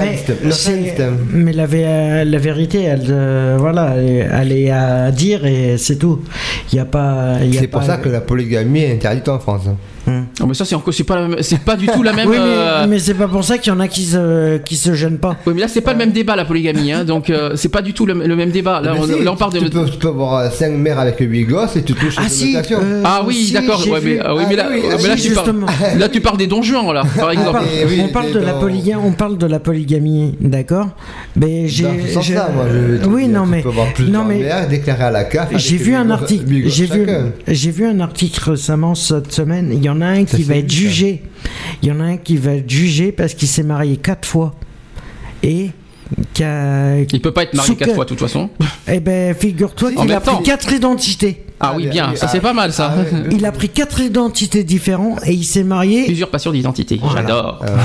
mais, 1.33 1.53
la, 1.53 1.67
vé- 1.67 2.23
la 2.25 2.37
vérité, 2.37 2.81
elle, 2.83 3.05
euh, 3.09 3.55
voilà, 3.59 3.95
elle, 3.97 4.51
est- 4.51 4.69
à 4.71 5.11
dire 5.11 5.45
et 5.45 5.77
c'est 5.77 5.97
tout. 5.97 6.21
Il 6.71 6.77
y 6.77 6.79
a 6.79 6.85
pas. 6.85 7.35
C'est 7.51 7.67
pour 7.67 7.83
ça 7.83 7.97
que 7.97 8.09
la 8.09 8.21
polygamie 8.21 8.81
est 8.83 8.93
interdite 8.93 9.29
en 9.29 9.39
France. 9.39 9.63
hein. 10.07 10.20
Mais 10.51 10.55
ça 10.55 10.65
c'est 10.65 10.75
encore 10.75 10.93
c'est 10.93 11.05
pas 11.05 11.27
c'est 11.41 11.77
du 11.77 11.87
tout 11.87 12.03
la 12.03 12.11
même. 12.19 12.27
Oui, 12.27 12.35
mais, 12.37 12.43
euh, 12.45 12.85
mais 12.89 12.99
c'est 12.99 13.13
pas 13.13 13.27
pour 13.29 13.43
ça 13.43 13.57
qu'il 13.57 13.71
y 13.71 13.75
en 13.75 13.79
a 13.79 13.87
qui 13.87 14.03
se, 14.03 14.57
qui 14.57 14.75
se 14.75 14.93
gênent 14.93 15.17
pas. 15.17 15.37
Oui, 15.45 15.53
mais 15.55 15.61
là, 15.61 15.67
c'est 15.69 15.79
pas 15.81 15.93
le 15.93 15.97
même 15.97 16.11
débat, 16.11 16.35
la 16.35 16.43
polygamie, 16.45 16.91
hein, 16.91 17.05
donc 17.05 17.29
euh, 17.29 17.51
c'est 17.55 17.69
pas 17.69 17.81
du 17.81 17.93
tout 17.93 18.05
le, 18.05 18.13
le 18.13 18.35
même 18.35 18.51
débat. 18.51 18.81
Là, 18.81 18.91
Mais 18.93 18.99
on, 18.99 19.05
si, 19.05 19.23
là, 19.23 19.31
on 19.31 19.35
parle 19.37 19.53
de. 19.53 19.59
tu, 19.59 19.69
peux, 19.69 19.85
tu 19.85 19.97
peux 19.97 20.09
avoir 20.09 20.51
5 20.51 20.71
mères 20.73 20.99
avec 20.99 21.15
8 21.19 21.45
gosses 21.45 21.75
et 21.77 21.83
tu 21.83 21.93
touches 21.93 22.15
Ah 22.17 22.27
si 22.27 22.55
euh, 22.57 23.01
Ah 23.05 23.23
oui, 23.25 23.35
si, 23.45 23.53
d'accord. 23.53 23.81
ouais, 23.87 23.99
mais, 24.03 24.19
ah 24.23 24.35
oui, 24.35 24.41
Ah 24.45 24.49
mais 24.49 24.55
là, 24.57 24.67
oui, 24.71 24.79
ah 24.91 24.95
mais 25.01 25.07
là, 25.07 25.17
si, 25.17 25.29
tu 25.29 25.33
parles, 25.33 25.45
justement. 25.47 25.67
là, 25.97 26.09
tu 26.09 26.19
parles 26.21 26.37
des 26.37 26.47
donjons, 26.47 26.91
là, 26.91 27.03
par 27.17 27.27
On 27.27 27.31
exemple. 27.31 27.51
parle, 27.53 27.65
oui, 27.87 28.01
on 28.03 28.07
parle 28.09 28.31
de 28.33 28.39
la 28.39 28.53
polygamie, 28.53 29.01
on 29.05 29.11
parle 29.13 29.37
de 29.37 29.45
la 29.47 29.59
polygamie, 29.59 30.35
d'accord 30.41 30.89
Mais 31.35 31.67
j'ai, 31.67 31.85
ce 32.13 32.19
j'ai- 32.21 32.37
oui, 33.07 33.27
non 33.27 33.45
mais, 33.45 33.63
non 34.09 34.23
mais, 34.25 34.39
mères 34.39 34.67
déclarées 34.67 35.03
à 35.05 35.11
la 35.11 35.23
CAF. 35.23 35.49
j'ai 35.55 35.77
vu 35.77 35.95
un 35.95 36.09
article, 36.09 36.45
j'ai 37.47 37.71
vu 37.71 37.85
un 37.85 37.99
article 37.99 38.49
récemment 38.51 38.95
cette 38.95 39.31
semaine. 39.31 39.69
Il 39.73 39.83
y 39.83 39.89
en 39.89 40.01
a 40.01 40.07
un 40.07 40.25
qui 40.25 40.40
Va 40.43 40.55
être 40.57 40.71
jugé. 40.71 41.23
Il 41.81 41.89
y 41.89 41.91
en 41.91 41.99
a 41.99 42.03
un 42.03 42.17
qui 42.17 42.37
va 42.37 42.53
être 42.53 42.69
jugé 42.69 43.11
parce 43.11 43.33
qu'il 43.33 43.47
s'est 43.47 43.63
marié 43.63 43.97
quatre 43.97 44.27
fois 44.27 44.53
et 45.43 45.71
qui 46.33 46.43
a, 46.43 46.99
Il 46.99 47.21
peut 47.21 47.31
pas 47.31 47.43
être 47.43 47.53
marié 47.53 47.67
Sous 47.71 47.75
quatre 47.75 47.89
que- 47.89 47.95
fois, 47.95 48.03
de 48.05 48.09
toute 48.09 48.19
façon. 48.19 48.49
eh 48.87 48.99
ben, 48.99 49.33
figure-toi 49.33 49.91
qu'il 49.93 50.11
a 50.11 50.19
temps. 50.19 50.35
pris 50.35 50.43
quatre 50.43 50.71
identités. 50.73 51.45
Ah 51.63 51.73
oui, 51.77 51.85
Ah, 51.87 51.91
bien, 51.91 52.11
oui, 52.11 52.17
ça 52.17 52.25
ah, 52.27 52.29
c'est 52.31 52.39
pas 52.39 52.53
mal, 52.53 52.73
ça. 52.73 52.93
ah. 52.97 53.15
Il 53.31 53.45
a 53.45 53.51
pris 53.51 53.69
quatre 53.69 53.99
identités 54.01 54.63
différentes 54.63 55.19
et 55.27 55.33
il 55.33 55.43
s'est 55.45 55.63
marié 55.63 56.09
Usurpation 56.11 56.51
d'identité, 56.51 56.97
Voilà. 57.01 57.21
j'adore. 57.21 57.61
Euh, 57.63 57.77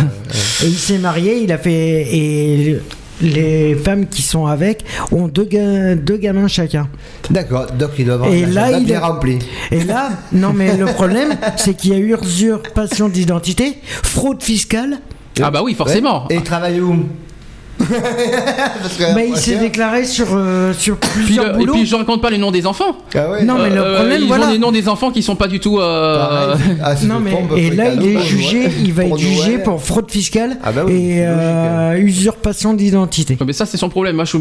Et 0.64 0.68
il 0.68 0.74
s'est 0.78 0.96
marié, 0.98 1.42
il 1.42 1.52
a 1.52 1.58
fait. 1.58 2.08
Et 2.16 2.78
les 3.20 3.74
femmes 3.74 4.06
qui 4.06 4.22
sont 4.22 4.46
avec 4.46 4.84
ont 5.12 5.28
deux, 5.28 5.44
ga- 5.44 5.94
deux 5.94 6.16
gamins 6.16 6.48
chacun. 6.48 6.88
D'accord, 7.30 7.66
donc 7.72 7.90
il 7.98 8.04
doit 8.06 8.14
avoir 8.14 8.32
Et 8.32 8.44
un 8.44 8.48
là, 8.48 8.70
il 8.78 8.84
bien 8.84 8.96
est- 8.96 9.04
rempli. 9.04 9.38
Et 9.70 9.84
là, 9.84 10.10
non 10.32 10.52
mais 10.52 10.76
le 10.76 10.86
problème, 10.86 11.36
c'est 11.56 11.74
qu'il 11.74 11.92
y 11.92 11.94
a 11.94 11.98
usurpation 11.98 13.08
d'identité, 13.08 13.78
fraude 13.84 14.42
fiscale. 14.42 14.98
Ah 15.42 15.50
bah 15.50 15.60
oui, 15.62 15.74
forcément. 15.74 16.26
Et 16.30 16.36
il 16.36 16.42
travaille 16.42 16.80
où? 16.80 17.04
Parce 18.82 18.94
que 18.96 19.14
Mais 19.14 19.28
il 19.28 19.36
s'est 19.36 19.56
déclaré 19.56 20.04
sur, 20.04 20.26
euh, 20.32 20.72
sur 20.72 20.96
Puis 20.96 21.24
plusieurs 21.24 21.46
le- 21.46 21.54
et 21.54 21.58
boulots. 21.58 21.72
puis 21.74 21.86
je 21.86 21.94
raconte 21.96 22.22
pas 22.22 22.30
les 22.30 22.38
noms 22.38 22.50
des 22.50 22.66
enfants. 22.66 22.96
Ah 23.14 23.30
ouais. 23.30 23.44
Non, 23.44 23.56
mais 23.58 23.70
le 23.70 23.80
Euh, 23.80 23.94
problème, 23.96 24.20
ils 24.22 24.26
voilà. 24.28 24.46
ont 24.46 24.50
des 24.52 24.58
noms 24.58 24.72
des 24.72 24.88
enfants 24.88 25.10
qui 25.10 25.22
sont 25.22 25.36
pas 25.36 25.46
du 25.48 25.60
tout. 25.60 25.78
euh, 25.78 26.54
ah, 26.82 26.94
Non 27.04 27.20
mais 27.20 27.32
et 27.56 27.70
là 27.70 27.90
il 27.90 27.98
cadeau 27.98 28.06
est 28.06 28.22
jugé, 28.22 28.68
il 28.84 28.92
va 28.92 29.04
être 29.04 29.18
jugé 29.18 29.58
pour 29.58 29.82
fraude 29.82 30.10
fiscale 30.10 30.56
Ah 30.64 30.72
bah 30.72 30.82
oui, 30.86 30.92
et 30.94 30.96
logique, 30.98 31.24
euh, 31.26 31.92
usurpation 31.98 32.74
d'identité. 32.74 33.36
Mais 33.46 33.52
ça 33.52 33.66
c'est 33.66 33.76
son 33.76 33.88
problème. 33.88 34.16
Moi, 34.16 34.24
je, 34.24 34.36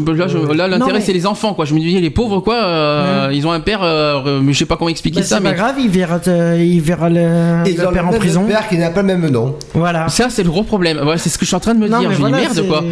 là, 0.54 0.68
l'intérêt 0.68 0.94
mais- 0.94 1.00
c'est 1.04 1.12
les 1.12 1.26
enfants 1.26 1.54
quoi. 1.54 1.64
Je 1.64 1.74
me 1.74 1.80
dis 1.80 2.00
les 2.00 2.10
pauvres 2.10 2.40
quoi. 2.40 2.56
euh, 2.64 3.30
Ils 3.32 3.46
ont 3.46 3.52
un 3.52 3.60
père. 3.60 3.80
euh, 3.82 4.40
mais 4.42 4.52
je 4.52 4.58
sais 4.60 4.64
pas 4.66 4.76
comment 4.76 4.88
expliquer 4.88 5.20
Bah, 5.20 5.26
ça, 5.26 5.36
c'est 5.36 5.42
mais 5.42 5.50
pas 5.50 5.56
grave, 5.56 5.74
il 5.78 5.88
verra, 5.90 6.18
il 6.58 6.80
verra 6.80 7.08
le, 7.10 7.62
Ils 7.66 7.76
le 7.76 7.92
père 7.92 8.02
le 8.02 8.08
en 8.08 8.12
prison. 8.18 8.44
père 8.46 8.68
qui 8.68 8.78
n'a 8.78 8.90
pas 8.90 9.02
le 9.02 9.08
même 9.08 9.28
nom. 9.28 9.54
Voilà. 9.74 10.08
ça 10.08 10.28
c'est 10.30 10.42
le 10.42 10.50
gros 10.50 10.62
problème. 10.62 11.00
C'est 11.16 11.28
ce 11.28 11.38
que 11.38 11.44
je 11.44 11.48
suis 11.48 11.56
en 11.56 11.60
train 11.60 11.74
de 11.74 11.80
me 11.80 11.88
dire. 11.88 12.12
Je 12.12 12.20
me 12.22 12.26
dis 12.26 12.32
merde 12.32 12.66
quoi. 12.68 12.82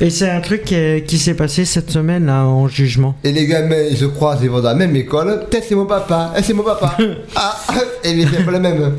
Et 0.00 0.10
c'est 0.10 0.28
un 0.28 0.40
truc 0.40 0.64
qui, 0.64 1.02
qui 1.06 1.18
s'est 1.18 1.34
passé 1.34 1.64
cette 1.64 1.90
semaine 1.90 2.26
là 2.26 2.44
en 2.44 2.66
jugement. 2.68 3.14
et 3.22 3.32
les 3.32 3.46
gamins, 3.46 3.76
ils 3.90 3.96
se 3.96 4.04
croisent, 4.06 4.40
ils 4.42 4.50
vont 4.50 4.60
dans 4.60 4.68
la 4.70 4.74
même 4.74 4.96
école. 4.96 5.44
Peut-être 5.48 5.64
c'est 5.68 5.74
mon 5.74 5.86
papa. 5.86 6.32
Eh, 6.36 6.42
c'est 6.42 6.54
mon 6.54 6.64
papa. 6.64 6.96
ah, 7.36 7.56
et 8.04 8.14
mais 8.14 8.24
c'est 8.30 8.44
pas 8.44 8.50
le 8.50 8.60
même. 8.60 8.96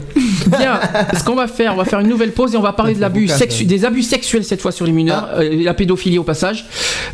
Bien, 0.48 0.80
ce 1.18 1.24
qu'on 1.24 1.36
va 1.36 1.48
faire, 1.48 1.74
on 1.74 1.78
va 1.78 1.86
faire 1.86 2.00
une 2.00 2.08
nouvelle 2.10 2.32
pause 2.32 2.54
et 2.54 2.58
on 2.58 2.62
va 2.62 2.74
parler 2.74 2.94
de 2.96 3.00
sexu- 3.28 3.66
des 3.66 3.86
abus 3.86 4.02
sexuels 4.04 4.44
cette 4.44 4.62
fois 4.62 4.72
sur 4.72 4.86
les 4.86 4.92
mineurs, 4.92 5.30
Ah. 5.34 5.40
euh, 5.40 5.64
la 5.64 5.74
pédophilie 5.74 6.18
au 6.20 6.24
passage. 6.24 6.66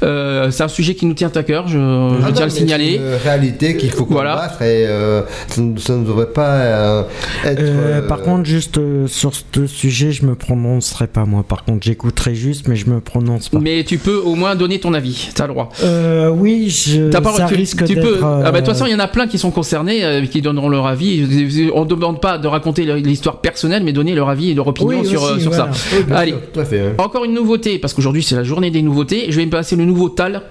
Euh, 0.03 0.51
c'est 0.51 0.63
un 0.63 0.67
sujet 0.67 0.95
qui 0.95 1.05
nous 1.05 1.13
tient 1.13 1.31
à 1.33 1.43
cœur, 1.43 1.67
je, 1.67 1.73
je 1.77 1.77
Ah 1.77 2.27
non, 2.27 2.31
tiens 2.33 2.43
à 2.43 2.45
le 2.45 2.49
signaler. 2.51 2.91
C'est 2.93 2.97
une 3.15 3.21
réalité 3.23 3.77
qu'il 3.77 3.91
faut 3.91 4.05
Voilà. 4.09 4.33
combattre 4.35 4.61
et 4.61 4.85
euh, 4.87 5.21
ça, 5.47 5.61
ne- 5.61 5.77
ça 5.77 5.95
ne 5.95 6.05
devrait 6.05 6.31
pas 6.33 6.49
euh, 6.55 7.03
être. 7.45 7.59
Euh, 7.61 8.01
euh, 8.01 8.07
par 8.07 8.21
contre, 8.21 8.45
juste 8.45 8.77
euh, 8.77 9.07
sur 9.07 9.31
ce 9.35 9.67
sujet, 9.67 10.11
je 10.11 10.25
me 10.25 10.35
prononcerai 10.35 11.07
pas 11.07 11.25
moi. 11.25 11.43
Par 11.47 11.63
contre, 11.65 11.85
j'écouterai 11.85 12.35
juste, 12.35 12.67
mais 12.67 12.75
je 12.75 12.89
me 12.89 12.99
prononce 13.01 13.49
pas. 13.49 13.59
Mais 13.59 13.83
tu 13.83 13.97
peux 13.97 14.17
au 14.17 14.35
moins 14.35 14.55
donner 14.55 14.79
ton 14.79 14.93
avis, 14.93 15.29
t'as 15.35 15.47
le 15.47 15.53
droit. 15.53 15.69
Euh, 15.83 16.29
oui, 16.29 16.69
je, 16.69 17.09
T'as 17.09 17.21
pas- 17.21 17.33
ça 17.33 17.45
tu, 17.45 17.55
risque 17.55 17.85
tu 17.85 17.95
peux. 17.95 18.19
Ah 18.23 18.41
bah, 18.43 18.51
de 18.51 18.57
toute 18.57 18.67
façon, 18.67 18.85
il 18.85 18.91
y 18.91 18.95
en 18.95 18.99
a 18.99 19.07
plein 19.07 19.27
qui 19.27 19.37
sont 19.37 19.51
concernés, 19.51 20.03
euh, 20.03 20.25
qui 20.25 20.41
donneront 20.41 20.69
leur 20.69 20.87
avis. 20.87 21.69
On 21.73 21.83
ne 21.83 21.89
demande 21.89 22.21
pas 22.21 22.37
de 22.37 22.47
raconter 22.47 22.85
l'histoire 23.19 23.41
personnelle, 23.41 23.83
mais 23.83 23.91
donner 23.91 24.15
leur 24.15 24.29
avis 24.29 24.51
et 24.51 24.53
leur 24.53 24.67
opinion 24.67 25.01
Oui, 25.01 25.05
sur, 25.07 25.21
aussi, 25.21 25.33
euh, 25.33 25.39
sur 25.39 25.51
voilà. 25.51 25.73
ça. 25.73 25.95
oui, 25.97 26.03
Allez. 26.15 26.31
sûr, 26.31 26.41
tout 26.53 26.59
à 26.61 26.65
fait. 26.65 26.79
hein. 26.79 26.93
Encore 26.97 27.25
une 27.25 27.33
nouveauté, 27.33 27.77
parce 27.79 27.93
qu'aujourd'hui 27.93 28.23
c'est 28.23 28.35
la 28.35 28.43
journée 28.43 28.71
des 28.71 28.81
nouveautés. 28.81 29.25
Je 29.29 29.35
vais 29.37 29.45
me 29.45 29.51
passer 29.51 29.75
le 29.75 29.83
nouveau 29.85 30.07
TAL. 30.09 30.41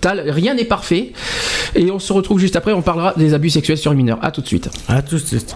TAL, 0.00 0.24
rien 0.30 0.54
n'est 0.54 0.64
parfait. 0.64 1.12
Et 1.76 1.90
on 1.90 1.98
se 1.98 2.12
retrouve 2.12 2.38
juste 2.40 2.56
après, 2.56 2.72
on 2.72 2.82
parlera 2.82 3.14
des 3.16 3.34
abus 3.34 3.50
sexuels 3.50 3.78
sur 3.78 3.90
les 3.92 3.96
mineurs. 3.96 4.18
A 4.22 4.30
tout 4.30 4.40
de 4.40 4.46
suite. 4.46 4.68
À 4.88 5.00
tout 5.02 5.14
de 5.16 5.20
suite. 5.20 5.54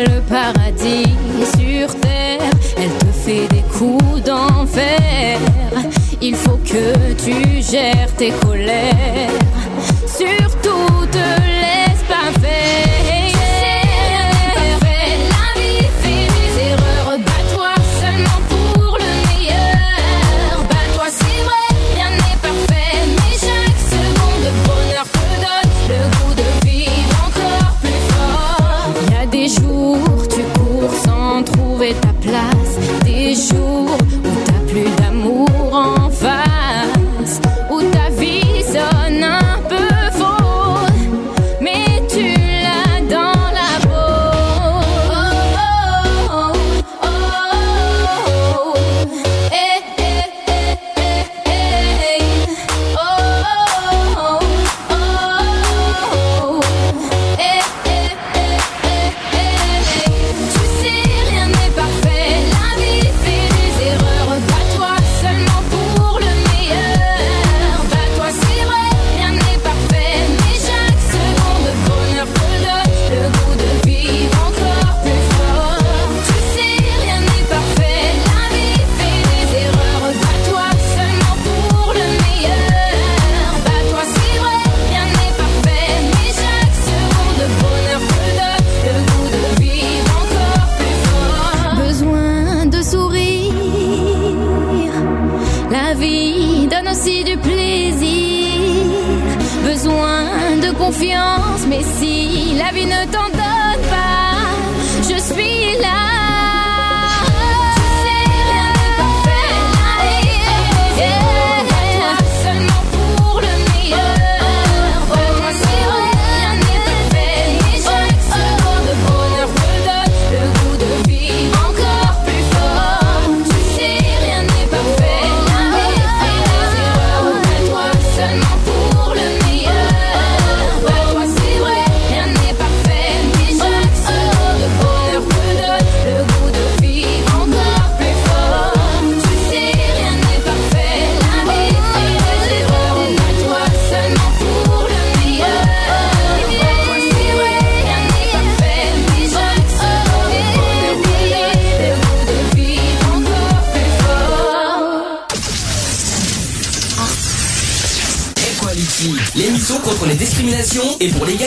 Le 0.00 0.20
paradis 0.22 1.14
sur 1.56 1.98
terre. 2.00 2.50
Elle 2.76 2.90
te 2.98 3.06
fait 3.06 3.48
des 3.48 3.62
coups 3.76 4.22
d'enfer. 4.22 5.38
Il 6.20 6.34
faut 6.34 6.58
que 6.58 7.12
tu 7.14 7.62
gères 7.62 8.12
tes 8.16 8.30
colères. 8.30 9.45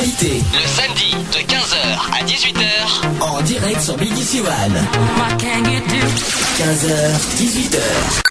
Le 0.01 0.05
samedi 0.05 1.11
de 1.11 1.39
15h 1.39 2.09
à 2.13 2.23
18h 2.23 3.21
en 3.21 3.41
direct 3.41 3.81
sur 3.81 3.97
BDC 3.97 4.39
One. 4.39 4.88
15h, 6.57 7.19
18h. 7.35 8.28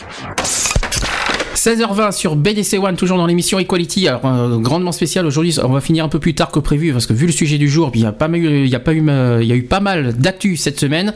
16h20 1.68 2.12
sur 2.12 2.34
BDC 2.34 2.78
One, 2.78 2.96
toujours 2.96 3.18
dans 3.18 3.26
l'émission 3.26 3.58
Equality. 3.58 4.08
Alors, 4.08 4.22
euh, 4.24 4.56
grandement 4.56 4.90
spécial 4.90 5.26
aujourd'hui, 5.26 5.54
on 5.62 5.68
va 5.68 5.82
finir 5.82 6.02
un 6.02 6.08
peu 6.08 6.18
plus 6.18 6.32
tard 6.32 6.50
que 6.50 6.60
prévu 6.60 6.94
parce 6.94 7.04
que 7.04 7.12
vu 7.12 7.26
le 7.26 7.32
sujet 7.32 7.58
du 7.58 7.68
jour, 7.68 7.90
il 7.94 8.00
y 8.00 8.06
a 8.06 8.12
pas 8.12 8.26
mal, 8.26 8.42
il 8.42 8.66
y 8.66 8.74
a 8.74 8.80
pas 8.80 8.94
eu, 8.94 9.06
euh, 9.06 9.40
il 9.42 9.48
y 9.48 9.52
a 9.52 9.54
eu 9.54 9.64
pas 9.64 9.80
mal 9.80 10.14
d'actu 10.14 10.56
cette 10.56 10.80
semaine. 10.80 11.12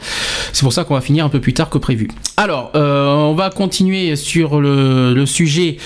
C'est 0.52 0.62
pour 0.62 0.74
ça 0.74 0.84
qu'on 0.84 0.92
va 0.92 1.00
finir 1.00 1.24
un 1.24 1.30
peu 1.30 1.40
plus 1.40 1.54
tard 1.54 1.70
que 1.70 1.78
prévu. 1.78 2.08
Alors, 2.36 2.70
euh, 2.74 3.14
on 3.14 3.32
va 3.32 3.48
continuer 3.48 4.14
sur 4.14 4.60
le, 4.60 5.24
sujet 5.24 5.78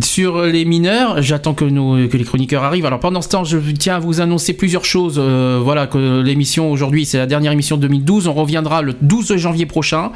sur 0.00 0.40
les 0.44 0.64
mineurs. 0.64 1.20
J'attends 1.20 1.52
que, 1.52 1.66
que 2.06 2.16
les 2.16 2.24
chroniqueurs 2.24 2.62
arrivent. 2.62 2.86
Alors, 2.86 3.00
pendant 3.00 3.20
ce 3.20 3.28
temps, 3.28 3.44
je 3.44 3.58
tiens 3.78 3.96
à 3.96 3.98
vous 3.98 4.22
annoncer 4.22 4.54
plusieurs 4.54 4.86
choses. 4.86 5.18
Voilà, 5.18 5.86
que 5.86 6.22
l'émission 6.22 6.72
aujourd'hui, 6.72 7.04
c'est 7.04 7.18
la 7.18 7.26
dernière 7.26 7.52
émission 7.52 7.76
de 7.76 7.82
2012. 7.82 8.26
On 8.28 8.32
reviendra 8.32 8.80
le 8.80 8.94
12 9.02 9.36
janvier 9.36 9.66
prochain. 9.66 10.12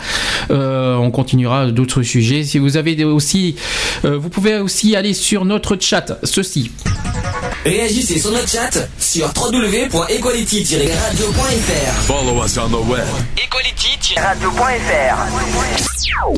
On 0.49 1.11
continuera 1.11 1.67
d'autres 1.67 2.03
sujets. 2.03 2.45
Si 2.45 2.59
vous 2.59 2.79
avez 2.79 3.05
aussi, 3.05 3.57
vous 4.05 4.29
pouvez 4.29 4.59
aussi 4.59 4.97
aller 4.97 5.15
sur 5.15 5.45
notre 5.45 5.77
chat. 5.81 6.19
Ceci. 6.25 6.71
Réagissez 7.65 8.19
sur 8.19 8.31
notre 8.31 8.49
chat 8.49 8.71
sur 8.99 9.27
www.equality-radio.fr. 9.37 11.93
Follow 12.07 12.43
us 12.45 12.57
on 12.57 12.69
the 12.71 12.89
web. 12.89 13.05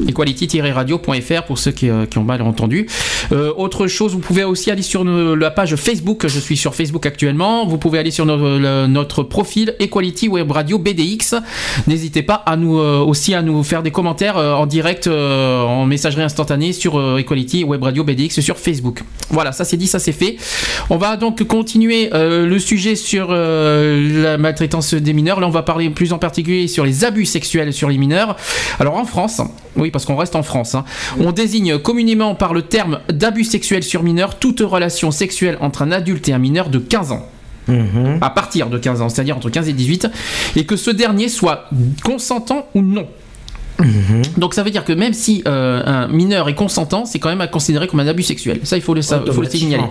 equality-radio.fr 0.08 1.42
pour 1.46 1.58
ceux 1.58 1.70
qui, 1.72 1.88
euh, 1.90 2.06
qui 2.06 2.18
ont 2.18 2.24
mal 2.24 2.42
entendu. 2.42 2.86
Euh, 3.32 3.52
autre 3.56 3.86
chose, 3.86 4.12
vous 4.12 4.18
pouvez 4.18 4.44
aussi 4.44 4.70
aller 4.70 4.82
sur 4.82 5.04
nos- 5.04 5.34
la 5.36 5.50
page 5.50 5.76
Facebook. 5.76 6.26
Je 6.26 6.40
suis 6.40 6.56
sur 6.56 6.74
Facebook 6.74 7.04
actuellement. 7.06 7.66
Vous 7.66 7.78
pouvez 7.78 7.98
aller 7.98 8.10
sur 8.10 8.24
notre, 8.26 8.58
le- 8.58 8.86
notre 8.86 9.22
profil 9.22 9.74
Equality 9.78 10.28
Web 10.28 10.50
Radio 10.50 10.78
BDX. 10.78 11.34
N'hésitez 11.86 12.22
pas 12.22 12.34
à 12.46 12.56
nous 12.56 12.78
euh, 12.78 12.98
aussi 12.98 13.34
à 13.34 13.42
nous 13.42 13.62
faire 13.62 13.82
des 13.82 13.90
commentaires 13.90 14.36
euh, 14.38 14.54
en 14.54 14.66
direct, 14.66 15.06
euh, 15.06 15.62
en 15.62 15.84
messagerie 15.86 16.22
instantanée 16.22 16.72
sur 16.72 16.98
euh, 16.98 17.18
Equality 17.18 17.64
Web 17.64 17.82
Radio 17.82 18.04
BDX 18.04 18.40
sur 18.40 18.56
Facebook. 18.58 19.02
Voilà, 19.30 19.52
ça 19.52 19.64
c'est 19.64 19.76
dit, 19.76 19.86
ça 19.86 19.98
c'est 19.98 20.12
fait. 20.12 20.36
On 20.88 20.96
va 20.96 21.09
donc 21.16 21.42
continuer 21.44 22.10
euh, 22.12 22.46
le 22.46 22.58
sujet 22.58 22.94
sur 22.94 23.28
euh, 23.30 24.22
la 24.22 24.38
maltraitance 24.38 24.94
des 24.94 25.12
mineurs. 25.12 25.40
Là, 25.40 25.46
on 25.46 25.50
va 25.50 25.62
parler 25.62 25.90
plus 25.90 26.12
en 26.12 26.18
particulier 26.18 26.68
sur 26.68 26.84
les 26.84 27.04
abus 27.04 27.26
sexuels 27.26 27.72
sur 27.72 27.88
les 27.88 27.98
mineurs. 27.98 28.36
Alors 28.78 28.96
en 28.96 29.04
France, 29.04 29.40
oui, 29.76 29.90
parce 29.90 30.04
qu'on 30.04 30.16
reste 30.16 30.36
en 30.36 30.42
France, 30.42 30.74
hein, 30.74 30.84
on 31.18 31.32
désigne 31.32 31.78
communément 31.78 32.34
par 32.34 32.54
le 32.54 32.62
terme 32.62 33.00
d'abus 33.10 33.44
sexuels 33.44 33.82
sur 33.82 34.02
mineurs 34.02 34.38
toute 34.38 34.60
relation 34.60 35.10
sexuelle 35.10 35.56
entre 35.60 35.82
un 35.82 35.92
adulte 35.92 36.28
et 36.28 36.32
un 36.32 36.38
mineur 36.38 36.68
de 36.68 36.78
15 36.78 37.12
ans. 37.12 37.26
À 38.20 38.30
partir 38.30 38.68
de 38.68 38.78
15 38.78 39.00
ans, 39.00 39.08
c'est-à-dire 39.08 39.36
entre 39.36 39.48
15 39.48 39.68
et 39.68 39.72
18, 39.72 40.08
et 40.56 40.66
que 40.66 40.74
ce 40.74 40.90
dernier 40.90 41.28
soit 41.28 41.68
consentant 42.02 42.66
ou 42.74 42.82
non. 42.82 43.06
Donc 44.36 44.54
ça 44.54 44.62
veut 44.62 44.70
dire 44.70 44.84
que 44.84 44.92
même 44.92 45.12
si 45.12 45.42
euh, 45.46 45.82
un 45.84 46.08
mineur 46.08 46.48
est 46.48 46.54
consentant, 46.54 47.04
c'est 47.04 47.18
quand 47.18 47.28
même 47.28 47.40
à 47.40 47.46
considérer 47.46 47.86
comme 47.86 48.00
un 48.00 48.06
abus 48.06 48.22
sexuel. 48.22 48.60
Ça, 48.64 48.76
il 48.76 48.82
faut 48.82 48.94
le, 48.94 49.02
faut 49.02 49.40
le 49.42 49.48
signaler. 49.48 49.84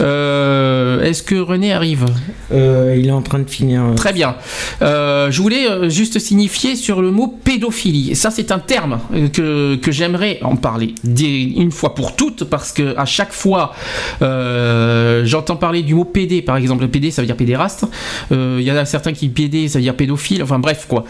Euh, 0.00 1.02
Est-ce 1.02 1.22
que 1.22 1.36
René 1.36 1.72
arrive? 1.72 2.04
Euh, 2.52 2.96
il 2.98 3.06
est 3.08 3.12
en 3.12 3.22
train 3.22 3.38
de 3.38 3.48
finir. 3.48 3.82
Très 3.96 4.12
bien. 4.12 4.36
Je 4.80 5.40
voulais 5.42 5.88
juste 5.90 6.18
signifier 6.18 6.76
sur 6.76 7.02
le 7.02 7.10
mot 7.10 7.28
pédophilie. 7.44 8.14
Ça, 8.14 8.30
c'est 8.30 8.50
un 8.52 8.58
terme 8.58 8.98
que, 9.32 9.76
que 9.76 9.92
j'aimerais 9.92 10.38
en 10.42 10.56
parler 10.56 10.94
des- 11.04 11.54
une 11.56 11.70
fois 11.70 11.94
pour 11.94 12.16
toutes 12.16 12.44
parce 12.44 12.72
que 12.72 12.94
à 12.96 13.04
chaque 13.04 13.32
fois, 13.32 13.72
j'entends 14.20 15.56
parler 15.56 15.82
du 15.82 15.94
mot 15.94 16.04
pédé, 16.04 16.42
par 16.42 16.56
exemple. 16.56 16.86
Pédé, 16.88 17.10
ça 17.10 17.22
veut 17.22 17.26
dire 17.26 17.36
pédéraste. 17.36 17.84
Il 18.30 18.60
y 18.62 18.70
en 18.72 18.76
a 18.76 18.84
certains 18.84 19.12
qui 19.12 19.28
pédé, 19.28 19.68
ça 19.68 19.78
veut 19.78 19.82
dire 19.82 19.94
pédophile. 19.96 20.42
Enfin 20.42 20.58
bref, 20.58 20.86
quoi. 20.88 21.04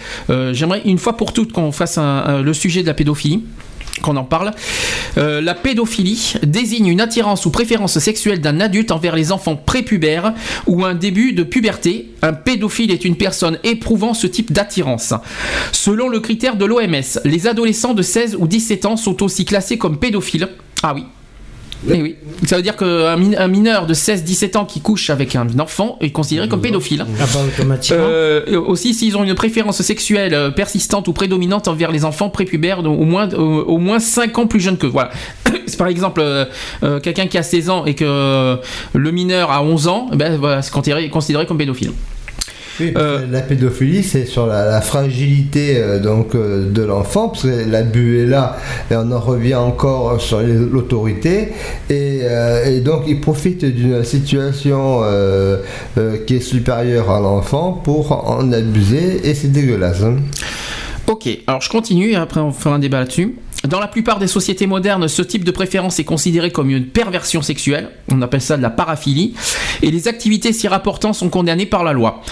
J'aimerais 0.52 0.82
une 0.84 0.98
fois 0.98 1.16
pour 1.16 1.32
toutes 1.32 1.52
qu'on 1.52 1.72
fasse 1.72 1.85
le 1.96 2.52
sujet 2.52 2.82
de 2.82 2.86
la 2.86 2.94
pédophilie 2.94 3.42
qu'on 4.02 4.16
en 4.16 4.24
parle. 4.24 4.52
Euh, 5.18 5.40
la 5.40 5.54
pédophilie 5.54 6.34
désigne 6.42 6.86
une 6.86 7.00
attirance 7.00 7.46
ou 7.46 7.50
préférence 7.50 7.98
sexuelle 7.98 8.40
d'un 8.40 8.60
adulte 8.60 8.90
envers 8.90 9.16
les 9.16 9.32
enfants 9.32 9.56
prépubères 9.56 10.34
ou 10.66 10.84
un 10.84 10.94
début 10.94 11.32
de 11.32 11.42
puberté. 11.42 12.10
Un 12.22 12.32
pédophile 12.32 12.90
est 12.90 13.04
une 13.04 13.16
personne 13.16 13.58
éprouvant 13.64 14.14
ce 14.14 14.26
type 14.26 14.52
d'attirance. 14.52 15.14
Selon 15.72 16.08
le 16.08 16.20
critère 16.20 16.56
de 16.56 16.64
l'OMS, 16.64 17.20
les 17.24 17.46
adolescents 17.46 17.94
de 17.94 18.02
16 18.02 18.36
ou 18.38 18.46
17 18.46 18.86
ans 18.86 18.96
sont 18.96 19.22
aussi 19.22 19.44
classés 19.44 19.78
comme 19.78 19.98
pédophiles. 19.98 20.48
Ah 20.82 20.92
oui. 20.94 21.04
Eh 21.90 22.02
oui. 22.02 22.16
Ça 22.46 22.56
veut 22.56 22.62
dire 22.62 22.76
qu'un 22.76 23.16
min- 23.16 23.36
un 23.38 23.48
mineur 23.48 23.86
de 23.86 23.94
16-17 23.94 24.56
ans 24.56 24.64
qui 24.64 24.80
couche 24.80 25.10
avec 25.10 25.36
un 25.36 25.46
enfant 25.60 25.98
est 26.00 26.10
considéré 26.10 26.48
comme 26.48 26.60
pédophile. 26.60 27.04
Ah 27.20 27.24
automatiquement. 27.46 27.98
Euh, 28.02 28.60
aussi 28.60 28.92
s'ils 28.94 29.16
ont 29.16 29.24
une 29.24 29.34
préférence 29.34 29.80
sexuelle 29.82 30.34
euh, 30.34 30.50
persistante 30.50 31.06
ou 31.08 31.12
prédominante 31.12 31.68
envers 31.68 31.92
les 31.92 32.04
enfants 32.04 32.28
prépubères 32.30 32.82
donc 32.82 33.00
au 33.00 33.04
moins 33.04 33.32
au, 33.34 33.60
au 33.62 33.78
moins 33.78 33.98
5 34.00 34.36
ans 34.38 34.46
plus 34.46 34.60
jeunes 34.60 34.78
que 34.78 34.86
voilà. 34.86 35.10
C'est 35.66 35.76
par 35.76 35.88
exemple 35.88 36.20
euh, 36.22 36.46
quelqu'un 37.00 37.26
qui 37.26 37.38
a 37.38 37.42
16 37.42 37.70
ans 37.70 37.84
et 37.86 37.94
que 37.94 38.56
le 38.94 39.10
mineur 39.10 39.50
a 39.50 39.62
11 39.62 39.88
ans, 39.88 40.08
eh 40.12 40.16
ben 40.16 40.36
voilà, 40.38 40.62
c'est 40.62 40.72
considéré, 40.72 41.08
considéré 41.08 41.44
comme 41.46 41.58
pédophile. 41.58 41.92
La 42.80 43.40
pédophilie, 43.40 44.02
c'est 44.02 44.26
sur 44.26 44.46
la, 44.46 44.80
fragilité 44.80 45.76
euh, 45.76 45.98
donc 45.98 46.34
euh, 46.34 46.70
de 46.70 46.82
l'enfant, 46.82 47.28
parce 47.28 47.44
que 47.44 47.70
l'abus 47.70 48.20
est 48.22 48.26
là, 48.26 48.58
et 48.90 48.96
on 48.96 49.10
en 49.12 49.20
revient 49.20 49.54
encore 49.54 50.20
sur 50.20 50.40
l'autorité, 50.40 51.52
et, 51.88 52.20
euh, 52.22 52.66
et 52.66 52.80
donc 52.80 53.04
il 53.06 53.20
profite 53.20 53.64
d'une 53.64 54.04
situation 54.04 55.02
qui 56.26 56.36
est 56.36 56.40
supérieure 56.40 57.10
à 57.10 57.20
l'enfant 57.20 57.72
pour 57.72 58.28
en 58.28 58.52
abuser, 58.52 59.28
et 59.28 59.34
c'est 59.34 59.52
dégueulasse. 59.52 60.02
hein. 60.02 60.16
Ok, 61.06 61.28
alors 61.46 61.60
je 61.60 61.70
continue 61.70 62.10
et 62.12 62.16
après 62.16 62.40
on 62.40 62.50
fera 62.50 62.74
un 62.74 62.78
débat 62.80 62.98
là-dessus. 62.98 63.36
Dans 63.66 63.80
la 63.80 63.88
plupart 63.88 64.18
des 64.18 64.26
sociétés 64.26 64.66
modernes, 64.66 65.08
ce 65.08 65.22
type 65.22 65.44
de 65.44 65.50
préférence 65.50 65.98
est 65.98 66.04
considéré 66.04 66.50
comme 66.50 66.70
une 66.70 66.86
perversion 66.86 67.42
sexuelle. 67.42 67.90
On 68.12 68.22
appelle 68.22 68.40
ça 68.40 68.56
de 68.56 68.62
la 68.62 68.70
paraphilie. 68.70 69.34
Et 69.82 69.90
les 69.90 70.08
activités 70.08 70.52
s'y 70.52 70.68
rapportant 70.68 71.12
sont 71.12 71.28
condamnées 71.28 71.66
par 71.66 71.82
la 71.82 71.92
loi. 71.92 72.22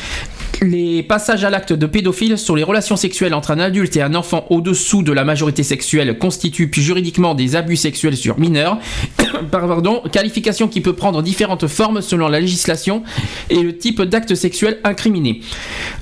Les 0.62 1.02
passages 1.02 1.44
à 1.44 1.50
l'acte 1.50 1.72
de 1.72 1.86
pédophile 1.86 2.38
sur 2.38 2.56
les 2.56 2.62
relations 2.62 2.96
sexuelles 2.96 3.34
entre 3.34 3.50
un 3.50 3.58
adulte 3.58 3.96
et 3.96 4.02
un 4.02 4.14
enfant 4.14 4.46
au-dessous 4.50 5.02
de 5.02 5.12
la 5.12 5.24
majorité 5.24 5.62
sexuelle 5.62 6.18
constituent 6.18 6.70
juridiquement 6.72 7.34
des 7.34 7.56
abus 7.56 7.76
sexuels 7.76 8.16
sur 8.16 8.38
mineurs. 8.38 8.78
Pardon, 9.50 10.02
qualification 10.12 10.68
qui 10.68 10.80
peut 10.80 10.92
prendre 10.92 11.22
différentes 11.22 11.66
formes 11.66 12.00
selon 12.00 12.28
la 12.28 12.40
législation 12.40 13.02
et 13.50 13.60
le 13.62 13.76
type 13.76 14.02
d'acte 14.02 14.34
sexuel 14.34 14.78
incriminé. 14.84 15.40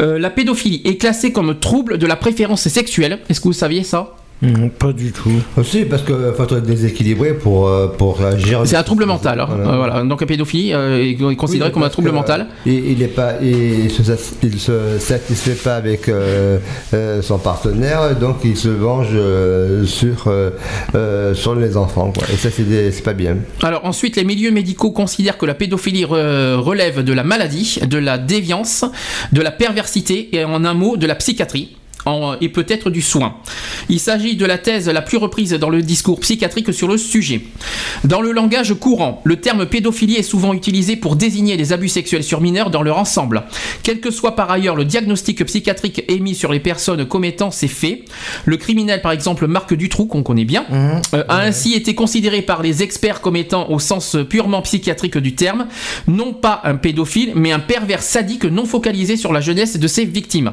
Euh, 0.01 0.19
la 0.19 0.31
pédophilie 0.31 0.83
est 0.85 0.97
classée 0.97 1.33
comme 1.33 1.59
trouble 1.59 1.99
de 1.99 2.07
la 2.07 2.17
préférence 2.17 2.69
sexuelle. 2.69 3.21
Est-ce 3.29 3.41
que 3.41 3.49
vous 3.49 3.53
saviez 3.53 3.85
ça? 3.85 4.17
Pas 4.79 4.93
du 4.93 5.13
tout. 5.13 5.31
Aussi, 5.57 5.85
parce 5.85 6.03
qu'il 6.03 6.17
faut 6.37 6.43
être 6.43 6.61
déséquilibré 6.61 7.35
pour, 7.35 7.69
euh, 7.69 7.87
pour 7.87 8.19
réagir. 8.19 8.63
C'est 8.65 8.77
un 8.77 8.83
trouble 8.83 9.05
mental. 9.07 9.39
hein. 9.41 9.47
Voilà. 9.49 9.71
Euh, 9.71 9.77
voilà. 9.77 10.03
Donc 10.03 10.21
la 10.21 10.27
pédophilie 10.27 10.73
euh, 10.75 10.99
est 11.31 11.37
considérée 11.37 11.69
Oui, 11.69 11.73
comme 11.73 11.85
un 11.85 11.89
trouble 11.89 12.11
que, 12.11 12.15
mental. 12.15 12.47
Il, 12.67 13.07
pas, 13.11 13.35
il 13.41 13.89
se, 13.91 14.03
il 14.43 14.59
se 14.59 14.99
satisfait 14.99 15.55
pas 15.55 15.77
avec 15.77 16.09
euh, 16.09 16.59
euh, 16.93 17.23
son 17.23 17.39
partenaire, 17.39 18.17
donc 18.19 18.39
il 18.45 18.57
se 18.57 18.69
venge 18.69 19.09
euh, 19.13 19.85
sur, 19.87 20.29
sur 21.35 21.55
les 21.55 21.77
enfants. 21.77 22.13
Quoi. 22.17 22.25
Et 22.33 22.37
ça, 22.37 22.49
c'est 22.51 23.03
pas 23.05 23.13
bien. 23.13 23.37
Alors 23.63 23.85
ensuite, 23.85 24.17
les 24.17 24.25
milieux 24.25 24.51
médicaux 24.51 24.91
considèrent 24.91 25.39
que 25.39 25.47
la 25.47 25.55
pédophilie 25.55 26.05
re- 26.05 26.55
relève 26.57 27.05
de 27.05 27.13
la 27.13 27.23
maladie, 27.23 27.79
de 27.89 27.99
la 27.99 28.19
déviance, 28.19 28.85
de 29.33 29.41
la 29.41 29.51
perversité 29.53 30.35
et 30.37 30.45
en 30.45 30.65
un 30.65 30.75
mot 30.75 30.97
de 30.97 31.07
la 31.07 31.15
psychiatrie. 31.15 31.77
En- 32.07 32.37
et 32.41 32.49
peut-être 32.49 32.91
du 32.91 33.03
soin. 33.03 33.37
Il 33.89 34.01
s'agit 34.01 34.37
de 34.37 34.45
la 34.47 34.59
thèse 34.59 34.89
la 34.89 35.03
plus 35.03 35.17
reprise 35.19 35.53
dans 35.53 35.69
le 35.71 35.83
discours 35.83 36.21
psychiatrique 36.21 36.73
sur 36.73 36.89
le 36.89 36.97
sujet. 36.97 37.43
Dans 38.05 38.21
le 38.21 38.33
langage 38.33 38.75
courant, 38.75 39.21
le 39.25 39.37
terme 39.37 39.67
pédophilie 39.67 40.17
est 40.17 40.23
souvent 40.23 40.55
utilisé 40.55 40.97
pour 40.97 41.17
désigner 41.17 41.57
les 41.57 41.73
abus 41.73 41.89
sexuels 41.89 42.25
sur 42.25 42.41
mineurs 42.41 42.71
dans 42.71 42.83
leur 42.83 42.99
ensemble. 42.99 43.43
Quel 43.83 44.01
que 44.01 44.11
soit 44.11 44.37
par 44.37 44.51
ailleurs 44.51 44.77
le 44.77 44.85
diagnostic 44.85 45.45
psychiatrique 45.45 46.05
émis 46.09 46.35
sur 46.35 46.53
les 46.53 46.61
personnes 46.61 47.05
commettant 47.07 47.51
ces 47.51 47.69
faits, 47.69 48.05
le 48.45 48.57
criminel 48.57 49.01
par 49.03 49.13
exemple 49.13 49.47
Marc 49.47 49.75
Dutroux, 49.75 50.07
qu'on 50.07 50.23
connaît 50.23 50.45
bien, 50.45 50.65
euh, 51.15 51.25
a 51.29 51.39
ainsi 51.41 51.75
été 51.75 51.95
considéré 51.95 52.43
par 52.43 52.63
les 52.63 52.83
experts 52.83 53.21
comme 53.21 53.37
étant 53.37 53.71
au 53.71 53.79
sens 53.79 54.17
purement 54.29 54.63
psychiatrique 54.63 55.19
du 55.19 55.35
terme, 55.35 55.67
non 56.07 56.33
pas 56.33 56.61
un 56.65 56.77
pédophile, 56.77 57.33
mais 57.35 57.53
un 57.53 57.59
pervers 57.59 58.03
sadique 58.03 58.45
non 58.45 58.65
focalisé 58.65 59.17
sur 59.17 59.33
la 59.33 59.41
jeunesse 59.41 59.79
de 59.79 59.87
ses 59.87 60.05
victimes. 60.05 60.53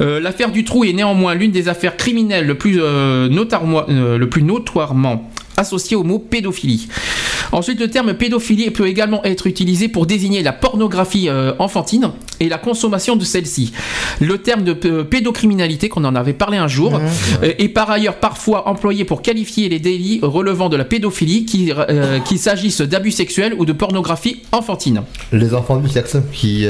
Euh, 0.00 0.20
L'affaire 0.20 0.50
Dutroux 0.50 0.84
est 0.84 0.87
néanmoins 0.92 1.34
l'une 1.34 1.50
des 1.52 1.68
affaires 1.68 1.96
criminelles 1.96 2.46
le 2.46 2.56
plus, 2.56 2.78
euh, 2.80 3.28
notoirement- 3.28 3.84
euh, 3.88 4.18
le 4.18 4.28
plus 4.28 4.42
notoirement 4.42 5.30
associé 5.56 5.96
au 5.96 6.04
mot 6.04 6.18
pédophilie. 6.20 6.88
Ensuite, 7.50 7.80
le 7.80 7.88
terme 7.88 8.14
pédophilie 8.14 8.70
peut 8.70 8.86
également 8.86 9.24
être 9.24 9.46
utilisé 9.48 9.88
pour 9.88 10.06
désigner 10.06 10.42
la 10.42 10.52
pornographie 10.52 11.28
euh, 11.28 11.52
enfantine 11.58 12.10
et 12.40 12.48
la 12.48 12.58
consommation 12.58 13.16
de 13.16 13.24
celle-ci. 13.24 13.72
Le 14.20 14.38
terme 14.38 14.62
de 14.62 14.72
pédocriminalité, 15.02 15.88
qu'on 15.88 16.04
en 16.04 16.14
avait 16.14 16.32
parlé 16.34 16.58
un 16.58 16.68
jour, 16.68 17.00
euh, 17.42 17.52
est 17.58 17.68
par 17.68 17.90
ailleurs 17.90 18.16
parfois 18.16 18.68
employé 18.68 19.04
pour 19.04 19.22
qualifier 19.22 19.68
les 19.68 19.80
délits 19.80 20.20
relevant 20.22 20.68
de 20.68 20.76
la 20.76 20.84
pédophilie, 20.84 21.44
qu'il 21.44 21.72
euh, 21.76 22.20
s'agisse 22.36 22.80
d'abus 22.82 23.10
sexuels 23.10 23.54
ou 23.58 23.64
de 23.64 23.72
pornographie 23.72 24.42
enfantine. 24.52 25.02
Les 25.32 25.54
enfants 25.54 25.78
du 25.78 25.88
sexe 25.88 26.16
qui, 26.32 26.66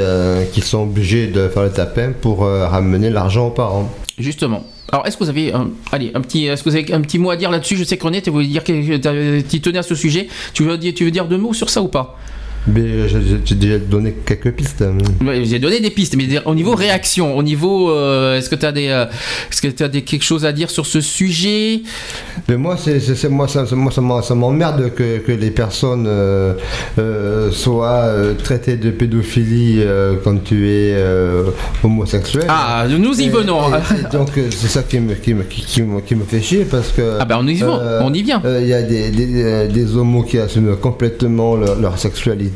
qui 0.52 0.60
sont 0.62 0.84
obligés 0.84 1.26
de 1.26 1.48
faire 1.48 1.64
le 1.64 1.72
tapin 1.72 2.12
pour 2.18 2.46
ramener 2.46 3.10
l'argent 3.10 3.48
aux 3.48 3.50
parents. 3.50 3.90
Justement. 4.18 4.66
Alors, 4.90 5.06
est-ce 5.06 5.16
que 5.16 5.24
vous 5.24 5.30
avez, 5.30 5.52
un, 5.52 5.70
allez, 5.92 6.10
un 6.14 6.20
petit, 6.20 6.46
est-ce 6.46 6.62
que 6.62 6.70
vous 6.70 6.76
avez 6.76 6.92
un 6.92 7.00
petit 7.00 7.18
mot 7.18 7.30
à 7.30 7.36
dire 7.36 7.50
là-dessus? 7.50 7.76
Je 7.76 7.84
sais 7.84 7.98
qu'on 7.98 8.12
est, 8.12 8.22
tu 8.22 8.30
voulais 8.30 8.46
dire 8.46 8.64
que 8.64 9.40
tu 9.42 9.60
tenais 9.60 9.78
à 9.78 9.82
ce 9.82 9.94
sujet. 9.94 10.28
Tu 10.54 10.64
veux 10.64 10.76
dire, 10.76 10.92
tu 10.94 11.04
veux 11.04 11.10
dire 11.10 11.26
deux 11.26 11.38
mots 11.38 11.54
sur 11.54 11.70
ça 11.70 11.82
ou 11.82 11.88
pas? 11.88 12.18
Mais 12.66 13.08
j'ai- 13.08 13.54
déjà 13.54 13.78
donné 13.78 14.14
quelques 14.26 14.52
pistes. 14.52 14.82
hein. 14.82 14.98
Ouais, 15.24 15.42
J'ai 15.44 15.58
donné 15.58 15.80
des 15.80 15.90
pistes, 15.90 16.16
mais 16.16 16.26
au 16.44 16.54
niveau 16.54 16.74
réaction, 16.74 17.36
au 17.36 17.42
niveau, 17.42 17.90
euh, 17.90 18.36
est-ce 18.36 18.50
que 18.50 18.56
tu 18.56 18.66
as 18.66 18.72
des, 18.72 18.88
euh, 18.88 19.06
est-ce 19.50 19.62
que 19.62 19.68
tu 19.68 19.82
as 19.82 19.88
des 19.88 20.02
quelque 20.02 20.24
chose 20.24 20.44
à 20.44 20.52
dire 20.52 20.68
sur 20.70 20.84
ce 20.84 21.00
sujet? 21.00 21.80
Mais 22.48 22.56
moi, 22.56 22.76
c'est, 22.76 23.28
moi, 23.30 23.48
ça, 23.48 23.64
moi, 24.00 24.22
ça 24.22 24.34
m'emmerde 24.34 24.92
que, 24.94 25.18
que 25.18 25.32
les 25.32 25.50
personnes 25.50 26.06
euh, 26.06 26.54
euh, 26.98 27.50
soient 27.52 28.04
euh, 28.04 28.34
traitées 28.34 28.76
de 28.76 28.90
pédophilie 28.90 29.76
euh, 29.78 30.16
quand 30.22 30.42
tu 30.44 30.68
es 30.68 30.92
euh, 30.94 31.44
homosexuel. 31.82 32.44
Ah, 32.48 32.86
nous 32.88 33.18
y 33.20 33.28
venons. 33.28 33.68
et- 33.70 34.00
et 34.06 34.16
donc, 34.16 34.36
euh, 34.36 34.48
c'est 34.50 34.68
ça 34.68 34.82
qui 34.82 34.98
me, 35.00 35.14
qui, 35.14 35.32
me, 35.32 35.44
qui, 35.44 35.62
qui 35.62 35.82
me, 35.82 36.00
qui 36.00 36.14
me 36.14 36.24
fait 36.24 36.42
chier 36.42 36.66
parce 36.70 36.88
que. 36.88 37.16
Ah 37.20 37.24
ben 37.24 37.38
on 37.40 37.46
y 37.46 37.54
vient, 37.54 37.70
euh, 37.80 38.00
on 38.04 38.12
y 38.12 38.22
vient. 38.22 38.42
euh, 38.44 38.60
Il 38.62 38.68
y 38.68 38.74
a 38.74 38.82
des, 38.82 39.10
des, 39.10 39.42
euh, 39.42 39.68
des 39.68 39.96
homos 39.96 40.22
qui 40.24 40.38
assument 40.38 40.76
complètement 40.76 41.56
leur, 41.56 41.78
leur 41.80 41.98
sexualité. 41.98 42.47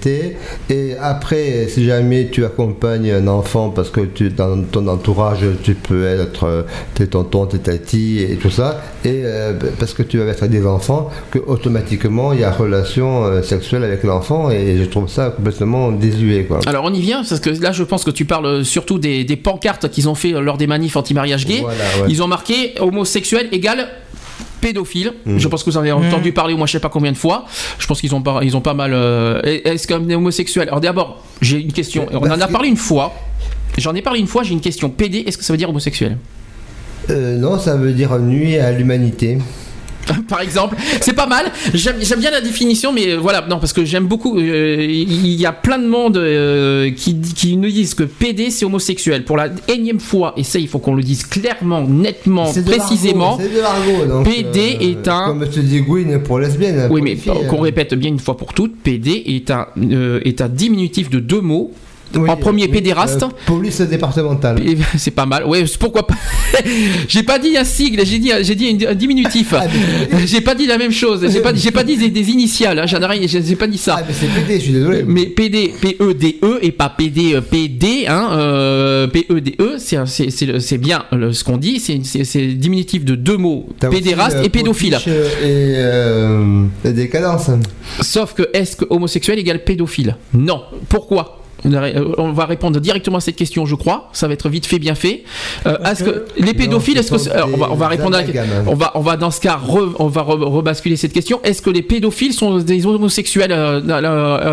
Et 0.71 0.95
après, 1.01 1.67
si 1.69 1.85
jamais 1.85 2.29
tu 2.31 2.45
accompagnes 2.45 3.11
un 3.11 3.29
enfant 3.29 3.71
parce 3.71 3.91
que 3.91 4.01
tu, 4.01 4.31
dans 4.31 4.63
ton 4.63 4.87
entourage, 4.89 5.41
tu 5.63 5.75
peux 5.75 6.07
être 6.07 6.45
euh, 6.45 6.63
tes 6.95 7.07
tontons, 7.07 7.47
tes 7.47 7.59
tatis 7.59 8.21
et 8.21 8.37
tout 8.37 8.51
ça, 8.51 8.83
et 9.05 9.23
euh, 9.25 9.53
parce 9.79 9.95
que 9.95 10.03
tu 10.03 10.19
vas 10.19 10.25
être 10.25 10.43
avec 10.43 10.51
des 10.51 10.67
enfants, 10.67 11.11
que 11.31 11.39
automatiquement 11.39 12.33
il 12.33 12.41
y 12.41 12.45
a 12.45 12.51
relation 12.51 13.25
euh, 13.25 13.43
sexuelle 13.43 13.85
avec 13.85 14.03
l'enfant. 14.05 14.51
Et 14.51 14.79
je 14.79 14.85
trouve 14.85 15.09
ça 15.09 15.31
complètement 15.31 15.93
désuet. 15.93 16.45
Quoi. 16.45 16.61
Alors 16.67 16.85
on 16.85 16.95
y 16.95 17.01
vient, 17.01 17.23
parce 17.29 17.41
que 17.41 17.51
là 17.51 17.73
je 17.73 17.85
pense 17.85 18.05
que 18.05 18.11
tu 18.11 18.25
parles 18.25 18.65
surtout 18.65 18.99
des, 18.99 19.25
des 19.25 19.37
pancartes 19.37 19.89
qu'ils 19.89 20.09
ont 20.09 20.15
fait 20.15 20.33
lors 20.33 20.59
des 20.59 20.67
manifs 20.67 20.97
anti-mariage 20.97 21.47
gay. 21.47 21.61
Voilà, 21.63 21.79
ouais. 21.79 22.09
Ils 22.09 22.23
ont 22.23 22.29
marqué 22.29 22.75
homosexuel 22.81 23.49
égale 23.53 23.89
pédophile. 24.63 25.13
Mm. 25.27 25.37
Je 25.39 25.49
pense 25.49 25.63
que 25.63 25.69
vous 25.71 25.77
en 25.77 25.81
avez 25.81 25.93
entendu 25.93 26.33
parler 26.33 26.55
au 26.55 26.57
moins 26.57 26.67
je 26.67 26.73
sais 26.73 26.81
pas 26.81 26.89
combien 26.89 27.13
de 27.13 27.17
fois. 27.19 27.45
Je 27.79 27.87
pense 27.87 28.01
qu'ils 28.01 28.15
ont 28.15 28.23
pas, 28.23 28.41
ils 28.43 28.57
ont 28.57 28.63
pas 28.63 28.73
mal. 28.73 28.93
euh, 28.95 29.43
Est-ce 29.45 29.87
qu'un 29.87 30.09
homosexuel 30.09 30.69
Alors 30.69 30.81
d'abord, 30.81 31.23
j'ai 31.43 31.59
une 31.61 31.73
question. 31.73 32.07
On 32.13 32.17
en 32.31 32.41
a 32.41 32.47
que- 32.47 32.53
parlé 32.53 32.69
une 32.71 32.77
fois. 32.79 33.13
J'en 33.77 33.95
ai 33.95 34.01
parlé 34.03 34.21
une 34.21 34.27
fois. 34.27 34.43
J'ai 34.43 34.53
une 34.55 34.61
question. 34.61 34.89
PD, 34.89 35.25
est-ce 35.27 35.37
que 35.37 35.45
ça 35.45 35.53
veut 35.53 35.57
dire 35.59 35.69
homosexuel? 35.69 36.17
Euh, 37.11 37.37
non, 37.37 37.59
ça 37.59 37.77
veut 37.77 37.93
dire 37.93 38.17
nuit 38.19 38.57
à 38.59 38.71
l'humanité. 38.73 39.39
par 40.29 40.41
exemple. 40.41 40.77
C'est 41.01 41.13
pas 41.15 41.27
mal. 41.27 41.51
J'aime 41.75 41.97
bien 42.19 42.31
la 42.31 42.41
définition, 42.41 42.93
mais 42.93 43.13
euh, 43.13 43.17
voilà, 43.19 43.45
non, 43.49 43.59
parce 43.59 43.73
que 43.73 43.85
j'aime 43.85 44.07
beaucoup. 44.07 44.39
euh, 44.39 44.85
Il 44.89 45.35
y 45.35 45.47
a 45.47 45.53
plein 45.53 45.79
de 45.79 45.87
monde 45.87 46.17
euh, 46.17 46.91
qui, 46.91 47.17
qui 47.21 47.57
nous 47.57 47.71
disent 47.71 47.95
que 47.95 48.05
PD 48.05 48.51
c'est 48.51 48.65
homosexuel. 48.65 49.25
Pour 49.25 49.37
la 49.37 49.49
énième 49.69 50.01
fois, 50.01 50.35
et 50.37 50.45
ça, 50.45 50.59
il 50.59 50.69
faut 50.69 50.79
qu'on 50.79 50.95
le 50.95 51.03
dise 51.03 51.25
clairement, 51.25 51.83
nettement, 51.83 52.53
précisément. 52.67 53.37
de 53.37 54.07
donc, 54.09 54.25
PD 54.27 54.77
est 54.81 55.09
un- 55.09 55.27
Comme 55.27 55.45
je 55.47 55.51
te 55.51 55.61
dis, 55.61 55.81
Gwyn 55.81 56.19
pour 56.23 56.39
lesbienne. 56.39 56.89
Oui, 56.91 57.01
pour 57.25 57.35
mais 57.35 57.47
qu'on 57.49 57.59
euh. 57.59 57.63
répète 57.63 57.95
bien 57.95 58.09
une 58.11 58.19
fois 58.19 58.37
pour 58.37 58.53
toutes, 58.55 58.77
PD 58.83 59.23
est 59.27 59.51
un, 59.51 59.67
est 60.25 60.41
un 60.41 60.49
diminutif 60.49 61.11
de 61.11 61.19
deux 61.19 61.41
mots. 61.41 61.73
Oui, 62.17 62.29
en 62.31 62.37
premier, 62.37 62.65
oui, 62.65 62.69
pédéraste. 62.69 63.23
euh, 63.23 63.29
police 63.47 63.81
départementale. 63.81 64.61
Et 64.67 64.77
C'est 64.97 65.11
pas 65.11 65.27
mal. 65.27 65.45
Ouais, 65.47 65.65
pourquoi 65.79 66.07
pas? 66.07 66.15
j'ai 67.09 67.23
pas 67.23 67.39
dit 67.39 67.57
un 67.57 67.65
sigle, 67.65 68.05
j'ai 68.05 68.19
dit, 68.19 68.31
j'ai 68.43 68.55
dit 68.55 68.87
un 68.89 68.95
diminutif. 68.95 69.55
Ah, 69.57 69.65
mais- 70.13 70.27
j'ai 70.27 70.41
pas 70.41 70.55
dit 70.55 70.67
la 70.67 70.79
même 70.79 70.93
chose. 70.93 71.27
J'ai 71.31 71.41
pas, 71.41 71.55
j'ai 71.55 71.71
pas 71.71 71.85
dit 71.85 71.97
des, 71.97 72.11
des 72.11 72.31
initiales. 72.31 72.79
Hein. 72.79 72.87
J'en 72.87 73.01
ai 73.01 73.07
rien. 73.07 73.27
J'ai 73.27 73.57
pas 73.57 73.67
dit 73.67 73.79
ça. 73.79 73.97
Ah, 73.99 74.05
mais 74.07 74.15
c'est 74.15 74.27
PD, 74.27 74.59
je 74.59 74.65
suis 74.65 74.73
désolé. 74.73 75.05
Mais 75.07 75.27
PD, 75.27 75.73
P-E-D-E 75.81 76.59
et 76.63 76.73
pas 76.73 76.89
PD, 76.91 77.35
euh, 77.35 77.41
PD, 77.41 78.07
hein, 78.09 78.31
euh, 78.33 79.07
P-E-D-E, 79.09 79.77
c'est 79.79 79.97
un- 79.97 80.07
c'est- 80.07 80.31
c'est 80.31 80.61
c'est 80.61 80.79
bien 80.79 81.05
ce 81.33 81.43
qu'on 81.45 81.57
dit, 81.57 81.81
c'est 81.81 82.01
c'est- 82.05 82.47
diminutif 82.55 83.05
de 83.05 83.15
deux 83.15 83.37
mots, 83.37 83.67
aussi, 83.81 83.91
pédéraste 83.91 84.37
euh, 84.39 84.43
et 84.45 84.49
pédophile. 84.49 84.99
Et, 85.43 86.89
et 86.89 86.93
décadence. 86.93 87.51
Sauf 88.01 88.35
que 88.35 88.49
est-ce 88.53 88.77
que 88.77 88.85
homosexuel 88.91 89.39
égale 89.39 89.65
pédophile? 89.65 90.17
Non. 90.35 90.63
Pourquoi? 90.89 91.42
On 91.65 92.33
va 92.33 92.47
répondre 92.47 92.81
directement 92.81 93.19
à 93.19 93.21
cette 93.21 93.37
question, 93.37 93.67
je 93.67 93.75
crois. 93.75 94.09
Ça 94.13 94.27
va 94.27 94.35
être 94.35 94.49
vite 94.49 94.67
fait, 94.67 94.79
bien 94.79 94.95
fait. 94.95 95.25
Euh, 95.67 95.77
est-ce 95.85 96.05
que, 96.05 96.11
que- 96.11 96.25
les 96.39 96.55
pédophiles, 96.55 96.99
est-ce 96.99 97.13
que 97.13 97.31
alors, 97.31 97.49
on 97.53 97.57
va 97.57 97.69
on 97.71 97.75
va 97.75 97.89
des 97.89 97.97
répondre 97.97 98.17
à, 98.17 98.21
amalgames. 98.21 98.49
on 98.67 98.75
va 98.75 98.93
on 98.95 99.01
va 99.01 99.17
dans 99.17 99.31
ce 99.31 99.41
cas 99.41 99.59
re- 99.65 99.93
on 99.99 100.07
va 100.09 100.23
re- 100.23 100.43
rebasculer 100.45 100.97
cette 100.97 101.13
question. 101.13 101.41
Est-ce 101.45 101.63
que 101.63 101.71
les 101.71 101.83
pédophiles 101.83 102.33
sont 102.33 102.59
des 102.59 102.87
homosexuels 102.87 103.53
euh, 103.53 103.81
euh, 103.89 104.03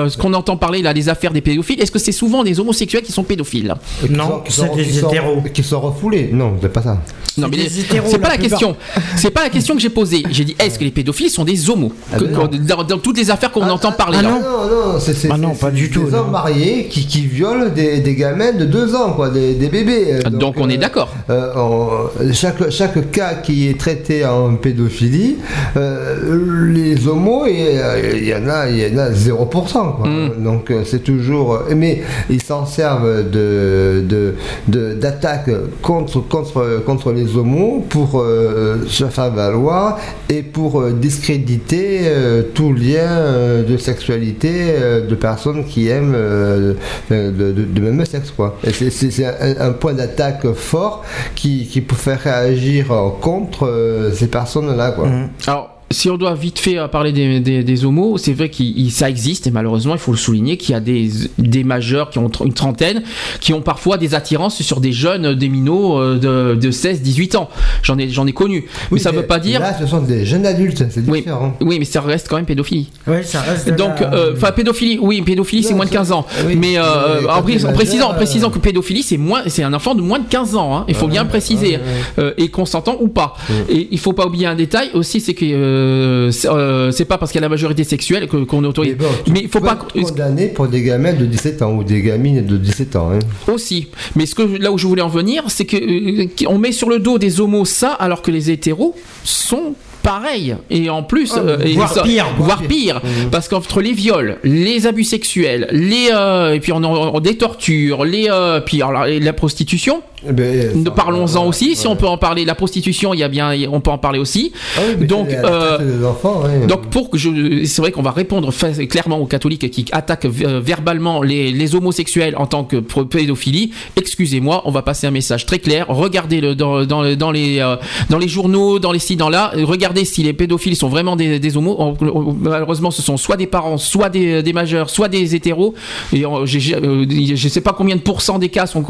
euh, 0.05 0.09
Ce 0.09 0.17
qu'on 0.17 0.33
entend 0.33 0.57
parler 0.57 0.81
là, 0.81 0.93
les 0.93 1.09
affaires 1.09 1.31
des 1.33 1.41
pédophiles. 1.41 1.81
Est-ce 1.81 1.91
que 1.91 1.99
c'est 1.99 2.11
souvent 2.11 2.43
des 2.43 2.59
homosexuels 2.59 3.03
qui 3.03 3.11
sont 3.11 3.23
pédophiles? 3.23 3.73
Qui 4.05 4.11
Non, 4.11 4.43
c'est 4.47 4.51
sont- 4.67 4.75
des 4.75 4.83
qui 4.83 4.93
sont- 4.93 5.07
hétéros. 5.09 5.43
Qui 5.53 5.63
sont 5.63 5.79
refoulés. 5.79 6.29
Non, 6.31 6.53
c'est 6.61 6.71
pas 6.71 6.81
ça. 6.81 7.01
Non, 7.37 7.47
mais 7.49 7.57
des 7.57 7.63
les- 7.63 7.79
hétéros, 7.81 8.07
c'est 8.09 8.19
pas 8.19 8.29
la 8.29 8.37
question. 8.37 8.75
C'est 9.15 9.31
pas 9.31 9.43
la 9.43 9.49
question 9.49 9.75
que 9.75 9.81
j'ai 9.81 9.89
posée. 9.89 10.23
J'ai 10.31 10.43
dit 10.43 10.55
est-ce 10.59 10.77
que 10.77 10.83
les 10.83 10.91
pédophiles 10.91 11.29
sont 11.29 11.45
des 11.45 11.69
homos? 11.69 11.91
Ah 12.13 12.17
Que- 12.17 12.25
ben 12.25 12.49
dans, 12.67 12.83
dans 12.83 12.97
toutes 12.97 13.17
les 13.17 13.31
affaires 13.31 13.51
qu'on 13.51 13.67
entend 13.69 13.91
parler 13.91 14.17
ah 14.19 14.23
là. 14.23 14.29
non. 14.29 14.39
non, 14.41 15.37
non, 15.37 15.51
Ah 15.53 15.55
pas 15.59 15.71
du 15.71 15.89
tout, 15.89 16.03
Des 16.03 16.11
non. 16.11 16.17
hommes 16.19 16.31
mariés 16.31 16.87
qui, 16.89 16.98
qui 17.05 17.25
violent 17.25 17.69
des, 17.69 17.99
des 17.99 18.15
gamins 18.15 18.51
de 18.51 18.65
2 18.65 18.95
ans, 18.95 19.13
quoi, 19.13 19.29
des, 19.29 19.53
des 19.53 19.67
bébés. 19.69 20.19
Euh, 20.25 20.29
Donc, 20.29 20.55
on 20.57 20.69
est 20.69 20.77
d'accord. 20.77 21.13
euh, 21.29 22.07
chaque, 22.33 22.69
chaque 22.69 23.11
cas 23.11 23.35
qui 23.35 23.67
est 23.69 23.79
traité 23.79 24.25
en 24.25 24.55
pédophilie, 24.55 25.37
euh, 25.77 26.67
les 26.73 27.07
homos, 27.07 27.45
euh, 27.47 28.11
il 28.15 28.27
y 28.27 28.33
en 28.35 28.47
a, 28.47 28.69
il 28.69 28.77
y 28.79 28.93
en 28.93 28.97
a 28.97 29.09
0%. 29.11 29.95
Quoi. 29.95 30.07
Mm. 30.07 30.43
Donc 30.43 30.71
euh, 30.71 30.81
c'est 30.85 31.03
toujours. 31.03 31.53
euh, 31.55 31.73
Mais 31.75 32.01
ils 32.29 32.41
s'en 32.41 32.65
servent 32.65 33.29
de, 33.29 34.03
de, 34.07 34.33
de- 34.67 34.93
d'attaques 34.93 35.49
contre, 35.81 36.19
contre, 36.27 36.81
contre 36.85 37.11
les 37.11 37.35
homos 37.35 37.85
pour 37.89 38.19
euh, 38.19 38.85
se 38.87 39.05
faire 39.05 39.31
valoir 39.31 39.97
et 40.29 40.41
pour 40.41 40.81
euh, 40.81 40.91
discréditer 40.91 42.01
euh, 42.03 42.41
tout 42.53 42.73
lien 42.73 43.07
euh, 43.09 43.63
de 43.63 43.77
sexualité 43.77 44.49
euh, 44.69 45.05
de 45.07 45.15
personnes 45.15 45.65
qui 45.65 45.87
aiment 45.89 46.13
euh, 46.15 46.73
de, 47.09 47.31
de- 47.31 47.51
de 47.65 47.81
même 47.81 48.05
sexe. 48.05 48.31
Quoi. 48.31 48.57
Et 48.63 48.71
c'est, 48.71 49.25
un, 49.25 49.67
un 49.69 49.71
point 49.71 49.93
d'attaque 49.93 50.45
fort 50.53 51.03
qui, 51.35 51.67
qui 51.67 51.81
peut 51.81 51.95
faire 51.95 52.19
réagir 52.19 52.91
euh, 52.91 53.09
contre 53.21 53.65
euh, 53.67 54.11
ces 54.13 54.27
personnes-là. 54.27 54.91
Quoi. 54.91 55.07
Mhm. 55.07 55.29
Alors, 55.47 55.78
si 55.91 56.09
on 56.09 56.17
doit 56.17 56.35
vite 56.35 56.59
fait 56.59 56.77
euh, 56.77 56.87
parler 56.87 57.11
des, 57.11 57.39
des, 57.39 57.63
des 57.63 57.85
homos, 57.85 58.17
c'est 58.17 58.33
vrai 58.33 58.49
que 58.49 58.63
ça 58.89 59.09
existe 59.09 59.47
et 59.47 59.51
malheureusement, 59.51 59.93
il 59.93 59.99
faut 59.99 60.11
le 60.11 60.17
souligner 60.17 60.57
qu'il 60.57 60.71
y 60.73 60.75
a 60.75 60.79
des, 60.79 61.09
des 61.37 61.63
majeurs 61.63 62.09
qui 62.09 62.19
ont 62.19 62.29
une 62.45 62.53
trentaine 62.53 63.01
qui 63.41 63.53
ont 63.53 63.61
parfois 63.61 63.97
des 63.97 64.13
attirances 64.15 64.61
sur 64.61 64.81
des 64.81 64.91
jeunes, 64.91 65.25
euh, 65.25 65.35
des 65.35 65.49
minots 65.49 65.99
euh, 65.99 66.53
de, 66.53 66.59
de 66.59 66.71
16, 66.71 67.01
18 67.01 67.35
ans. 67.35 67.49
J'en 67.83 67.97
ai, 67.97 68.09
j'en 68.09 68.27
ai 68.27 68.33
connu. 68.33 68.65
mais 68.65 68.69
Oui, 68.91 68.99
ça 68.99 69.11
veut 69.11 69.25
pas 69.25 69.39
dire. 69.39 69.59
Là, 69.61 69.73
ce 69.79 69.85
sont 69.87 70.01
des 70.01 70.25
jeunes 70.25 70.45
adultes, 70.45 70.83
c'est 70.89 71.07
Oui, 71.07 71.19
différent. 71.19 71.55
oui, 71.61 71.77
mais 71.79 71.85
ça 71.85 72.01
reste 72.01 72.27
quand 72.29 72.35
même 72.35 72.45
pédophilie. 72.45 72.89
Ouais, 73.07 73.23
ça 73.23 73.41
reste. 73.41 73.69
Donc, 73.75 73.99
la- 73.99 74.13
euh, 74.13 74.33
enfin, 74.35 74.51
pédophilie, 74.51 74.99
oui, 75.01 75.21
pédophilie, 75.21 75.63
c'est 75.63 75.73
moins 75.73 75.85
de 75.85 75.89
ça- 75.91 75.97
15 75.97 76.11
ans. 76.11 76.25
oui, 76.45 76.55
mais 76.55 76.77
euh, 76.77 77.21
mais 77.21 77.27
en, 77.29 77.73
précisant, 77.73 78.09
en 78.11 78.13
précisant 78.13 78.49
que 78.51 78.59
pédophilie, 78.59 79.03
c'est 79.03 79.17
moins, 79.17 79.41
c'est 79.47 79.63
un 79.63 79.73
enfant 79.73 79.95
de 79.95 80.01
moins 80.01 80.19
de 80.19 80.27
15 80.29 80.55
ans. 80.55 80.75
hein. 80.77 80.85
Il 80.87 80.95
faut 80.95 81.07
bien 81.07 81.25
préciser 81.25 81.79
Euh, 82.17 82.33
et 82.37 82.49
consentant 82.49 82.97
ou 82.99 83.07
pas. 83.07 83.35
Et 83.69 83.87
il 83.91 83.99
faut 83.99 84.13
pas 84.13 84.25
oublier 84.27 84.45
un 84.45 84.55
détail 84.55 84.89
aussi, 84.93 85.19
c'est 85.21 85.33
que 85.33 85.45
euh, 85.79 86.31
c'est 86.31 86.47
euh, 86.49 86.91
c'est 86.91 87.05
pas 87.05 87.17
parce 87.17 87.31
qu'il 87.31 87.39
y 87.39 87.43
a 87.43 87.45
la 87.45 87.49
majorité 87.49 87.83
sexuelle 87.83 88.27
que- 88.27 88.43
qu'on 88.43 88.63
autorise. 88.63 88.95
bon, 88.97 89.05
tu 89.25 89.31
Mais 89.31 89.41
il 89.41 89.47
faut 89.49 89.59
pas 89.61 89.77
être 89.95 90.07
condamné 90.09 90.47
pour 90.47 90.67
des 90.67 90.81
gamins 90.83 91.13
de 91.13 91.25
17 91.25 91.61
ans 91.61 91.73
ou 91.73 91.83
des 91.83 92.01
gamines 92.01 92.45
de 92.45 92.57
17 92.57 92.95
ans. 92.95 93.11
hein. 93.13 93.19
aussi. 93.51 93.87
Mais 94.15 94.25
ce 94.25 94.35
que 94.35 94.41
là 94.43 94.71
où 94.71 94.77
je 94.77 94.87
voulais 94.87 95.01
en 95.01 95.07
venir, 95.07 95.43
c'est 95.47 95.65
que 95.65 95.77
euh, 95.77 96.27
on 96.47 96.57
met 96.57 96.71
sur 96.71 96.89
le 96.89 96.99
dos 96.99 97.17
des 97.17 97.39
homos 97.41 97.65
ça, 97.65 97.91
alors 97.93 98.21
que 98.21 98.31
les 98.31 98.51
hétéros 98.51 98.95
sont 99.23 99.73
pareils 100.01 100.55
et 100.69 100.89
en 100.89 101.03
plus 101.03 101.33
Ah, 101.35 101.39
euh, 101.39 101.57
voire 101.75 102.03
pire, 102.03 102.25
voire 102.37 102.61
pire, 102.63 103.01
parce 103.31 103.49
qu'entre 103.49 103.81
les 103.81 103.91
viols 103.91 104.37
les 104.45 104.87
abus 104.87 105.03
sexuels 105.03 105.67
les 105.71 106.09
euh, 106.13 106.53
et 106.53 106.59
puis 106.61 106.71
on, 106.71 106.81
on- 106.83 107.19
des 107.19 107.35
tortures 107.37 108.05
les 108.05 108.27
euh, 108.29 108.61
puis 108.61 108.81
alors, 108.81 109.05
la 109.07 109.33
prostitution 109.33 110.01
Eh 110.27 110.31
ben, 110.33 110.71
Nous 110.75 110.83
ça, 110.85 110.91
Parlons-en 110.91 111.45
aussi, 111.47 111.75
si 111.75 111.87
on 111.87 111.95
peut 111.95 112.07
en 112.07 112.17
parler. 112.17 112.43
La 112.45 112.55
prostitution, 112.55 113.13
il 113.13 113.19
y 113.19 113.23
a 113.23 113.27
bien, 113.29 113.51
on 113.71 113.79
peut 113.79 113.91
en 113.91 113.97
parler 113.97 114.19
aussi. 114.19 114.51
Ah 114.77 114.81
oui, 114.99 115.05
Donc, 115.07 115.29
euh, 115.29 116.03
enfants, 116.09 116.41
ouais. 116.43 116.67
Donc 116.67 116.87
pour 116.87 117.09
que 117.09 117.17
je, 117.17 117.63
c'est 117.65 117.81
vrai 117.81 117.91
qu'on 117.91 118.01
va 118.01 118.11
répondre 118.11 118.51
clairement 118.89 119.17
aux 119.19 119.25
catholiques 119.25 119.69
qui 119.71 119.85
attaquent 119.91 120.25
euh, 120.25 120.59
verbalement 120.63 121.21
les, 121.23 121.51
les 121.51 121.75
homosexuels 121.75 122.35
en 122.37 122.45
tant 122.47 122.63
que 122.63 122.77
pédophilie. 122.77 123.71
Excusez-moi, 123.95 124.61
on 124.65 124.71
va 124.71 124.81
passer 124.81 125.07
un 125.07 125.11
message 125.11 125.45
très 125.45 125.59
clair. 125.59 125.85
Regardez 125.87 126.41
le 126.41 126.55
dans, 126.55 126.85
dans, 126.85 127.01
le- 127.01 127.15
dans 127.15 127.31
les 127.31 127.59
euh, 127.59 127.75
dans 128.09 128.17
les 128.17 128.27
journaux, 128.27 128.79
dans 128.79 128.91
les 128.91 128.99
sites, 128.99 129.19
dans 129.19 129.29
là. 129.29 129.51
Regardez 129.55 130.03
si 130.05 130.23
les 130.23 130.33
pédophiles 130.33 130.75
sont 130.75 130.89
vraiment 130.89 131.15
des, 131.15 131.39
des 131.39 131.57
homos. 131.57 131.95
Malheureusement, 132.41 132.91
ce 132.91 133.01
sont 133.01 133.17
soit 133.17 133.37
des 133.37 133.47
parents, 133.47 133.77
soit 133.77 134.09
des, 134.09 134.43
des 134.43 134.53
majeurs, 134.53 134.89
soit 134.89 135.07
des 135.07 135.35
hétéros. 135.35 135.73
Et 136.13 136.25
euh, 136.25 136.45
je 136.45 137.47
sais 137.47 137.61
pas 137.61 137.73
combien 137.73 137.95
de 137.95 138.01
pourcents 138.01 138.39
des 138.39 138.49
cas 138.49 138.65
sont 138.65 138.83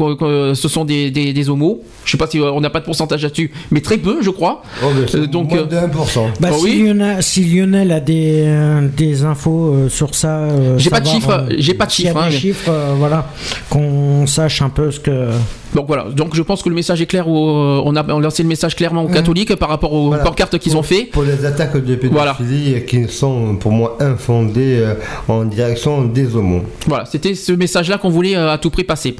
ce 0.54 0.68
sont 0.68 0.84
des, 0.84 1.10
des, 1.10 1.19
des 1.32 1.50
homos. 1.50 1.82
Je 2.04 2.10
sais 2.12 2.18
pas 2.18 2.26
si 2.26 2.38
euh, 2.38 2.50
on 2.52 2.60
n'a 2.60 2.70
pas 2.70 2.80
de 2.80 2.84
pourcentage 2.84 3.22
là-dessus, 3.22 3.50
mais 3.70 3.80
très 3.80 3.98
peu, 3.98 4.18
je 4.22 4.30
crois. 4.30 4.62
Oh, 4.82 4.86
euh, 5.14 5.26
donc, 5.26 5.50
moins 5.50 5.60
euh, 5.60 5.66
de 5.66 5.76
1%. 5.76 6.28
Bah, 6.40 6.48
Oh 6.52 6.58
si, 6.58 6.64
oui. 6.64 6.82
Lionel, 6.84 7.22
si 7.22 7.44
Lionel 7.44 7.92
a 7.92 8.00
des, 8.00 8.42
euh, 8.46 8.88
des 8.96 9.24
infos 9.24 9.74
euh, 9.74 9.88
sur 9.88 10.14
ça, 10.14 10.38
euh, 10.38 10.78
J'ai 10.78 10.90
pas 10.90 11.00
de 11.00 11.06
chiffres, 11.06 11.30
euh, 11.30 11.54
j'ai 11.58 11.74
pas 11.74 11.86
de 11.86 11.90
s'il 11.92 12.06
y 12.06 12.08
a 12.08 12.12
chiffres, 12.12 12.24
hein, 12.24 12.30
chiffres, 12.30 12.70
euh, 12.70 12.94
voilà, 12.96 13.28
qu'on 13.68 14.26
sache 14.26 14.62
un 14.62 14.70
peu 14.70 14.90
ce 14.90 15.00
que. 15.00 15.28
Donc 15.74 15.86
voilà, 15.86 16.04
donc 16.10 16.34
je 16.34 16.42
pense 16.42 16.62
que 16.62 16.68
le 16.68 16.74
message 16.74 17.00
est 17.00 17.06
clair, 17.06 17.26
euh, 17.28 17.82
on 17.84 17.94
a 17.94 18.02
lancé 18.18 18.42
le 18.42 18.48
message 18.48 18.74
clairement 18.74 19.04
aux 19.04 19.08
catholiques 19.08 19.54
par 19.54 19.68
rapport 19.68 19.92
aux 19.92 20.08
Voilà. 20.08 20.24
pancartes 20.24 20.58
qu'ils 20.58 20.76
ont 20.76 20.82
fait. 20.82 21.04
Pour 21.04 21.22
les 21.22 21.44
attaques 21.44 21.76
de 21.76 21.94
pédophilie 21.94 22.84
qui 22.86 23.08
sont 23.08 23.54
pour 23.56 23.70
moi 23.70 23.96
infondées 24.00 24.78
euh, 24.80 24.94
en 25.28 25.44
direction 25.44 26.02
des 26.04 26.34
homos. 26.34 26.62
Voilà, 26.86 27.04
c'était 27.04 27.34
ce 27.34 27.52
message-là 27.52 27.98
qu'on 27.98 28.08
voulait 28.10 28.36
euh, 28.36 28.50
à 28.52 28.58
tout 28.58 28.70
prix 28.70 28.82
passer. 28.84 29.14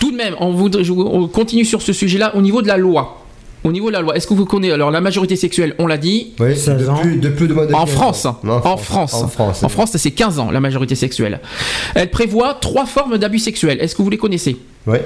Tout 0.00 0.10
de 0.10 0.16
même, 0.16 0.34
on, 0.40 0.52
voudrait, 0.52 0.84
je- 0.84 0.92
on 0.92 1.28
continue 1.28 1.64
sur 1.66 1.82
ce 1.82 1.92
sujet-là 1.92 2.34
au 2.34 2.40
niveau 2.40 2.62
de 2.62 2.68
la 2.68 2.78
loi. 2.78 3.20
Au 3.62 3.72
niveau 3.72 3.88
de 3.88 3.92
la 3.94 4.00
loi, 4.02 4.14
est-ce 4.16 4.26
que 4.26 4.34
vous 4.34 4.44
connaissez 4.44 4.72
alors 4.74 4.90
la 4.90 5.00
majorité 5.00 5.36
sexuelle 5.36 5.74
On 5.78 5.86
l'a 5.86 5.96
dit? 5.96 6.32
Oui, 6.40 6.54
16 6.56 6.88
ans. 6.88 6.96
depuis, 7.02 7.18
depuis 7.18 7.46
le 7.46 7.54
mois 7.54 7.66
de 7.66 7.72
En 7.74 7.84
15 7.84 7.90
France, 7.94 8.26
ans. 8.26 8.38
en 8.46 8.76
France, 8.76 9.14
En 9.14 9.28
France. 9.28 9.62
en 9.62 9.68
France, 9.70 9.90
c'est 9.96 10.10
15 10.10 10.38
ans 10.38 10.50
la 10.50 10.60
majorité 10.60 10.94
sexuelle. 10.94 11.40
Elle 11.94 12.10
prévoit 12.10 12.54
trois 12.60 12.84
formes 12.86 13.16
d'abus 13.18 13.38
sexuels. 13.38 13.78
Est-ce 13.80 13.94
que 13.94 14.02
vous 14.02 14.10
les 14.10 14.18
connaissez? 14.18 14.56
Oui. 14.86 14.98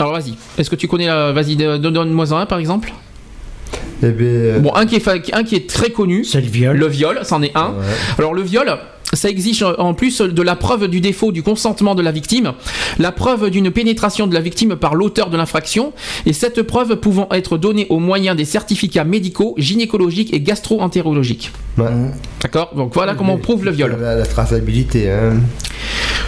Alors 0.00 0.12
vas-y. 0.14 0.34
Est-ce 0.58 0.70
que 0.70 0.76
tu 0.76 0.88
connais 0.88 1.08
euh, 1.10 1.32
Vas-y, 1.32 1.56
donne-moi 1.56 2.32
un 2.32 2.46
par 2.46 2.58
exemple. 2.58 2.92
Eh 4.02 4.08
bien, 4.10 4.26
euh, 4.26 4.58
Bon, 4.58 4.74
un 4.74 4.86
qui 4.86 4.96
est, 4.96 5.00
fa- 5.00 5.14
un 5.34 5.44
qui 5.44 5.54
est 5.54 5.68
très 5.68 5.90
connu. 5.90 6.24
C'est 6.24 6.40
le 6.40 6.48
viol. 6.48 6.76
Le 6.76 6.86
viol, 6.88 7.20
c'en 7.22 7.42
est 7.42 7.54
un. 7.54 7.68
Ouais. 7.68 7.84
Alors 8.18 8.32
le 8.32 8.40
viol, 8.40 8.78
ça 9.12 9.28
exige 9.28 9.62
euh, 9.62 9.74
en 9.76 9.92
plus 9.92 10.22
de 10.22 10.42
la 10.42 10.56
preuve 10.56 10.88
du 10.88 11.02
défaut 11.02 11.32
du 11.32 11.42
consentement 11.42 11.94
de 11.94 12.00
la 12.00 12.10
victime, 12.10 12.52
la 12.98 13.12
preuve 13.12 13.50
d'une 13.50 13.70
pénétration 13.70 14.26
de 14.26 14.32
la 14.32 14.40
victime 14.40 14.76
par 14.76 14.94
l'auteur 14.94 15.28
de 15.28 15.36
l'infraction, 15.36 15.92
et 16.24 16.32
cette 16.32 16.62
preuve 16.62 16.96
pouvant 16.96 17.28
être 17.32 17.58
donnée 17.58 17.86
au 17.90 17.98
moyen 17.98 18.34
des 18.34 18.46
certificats 18.46 19.04
médicaux, 19.04 19.54
gynécologiques 19.58 20.32
et 20.32 20.40
gastro-entérologiques. 20.40 21.52
ouais. 21.76 21.84
D'accord? 22.40 22.72
Donc 22.74 22.94
voilà 22.94 23.14
comment 23.14 23.34
on 23.34 23.38
prouve 23.38 23.66
le 23.66 23.70
viol. 23.70 23.98
La, 24.00 24.14
la 24.14 24.24
traçabilité. 24.26 25.10
Hein. 25.10 25.40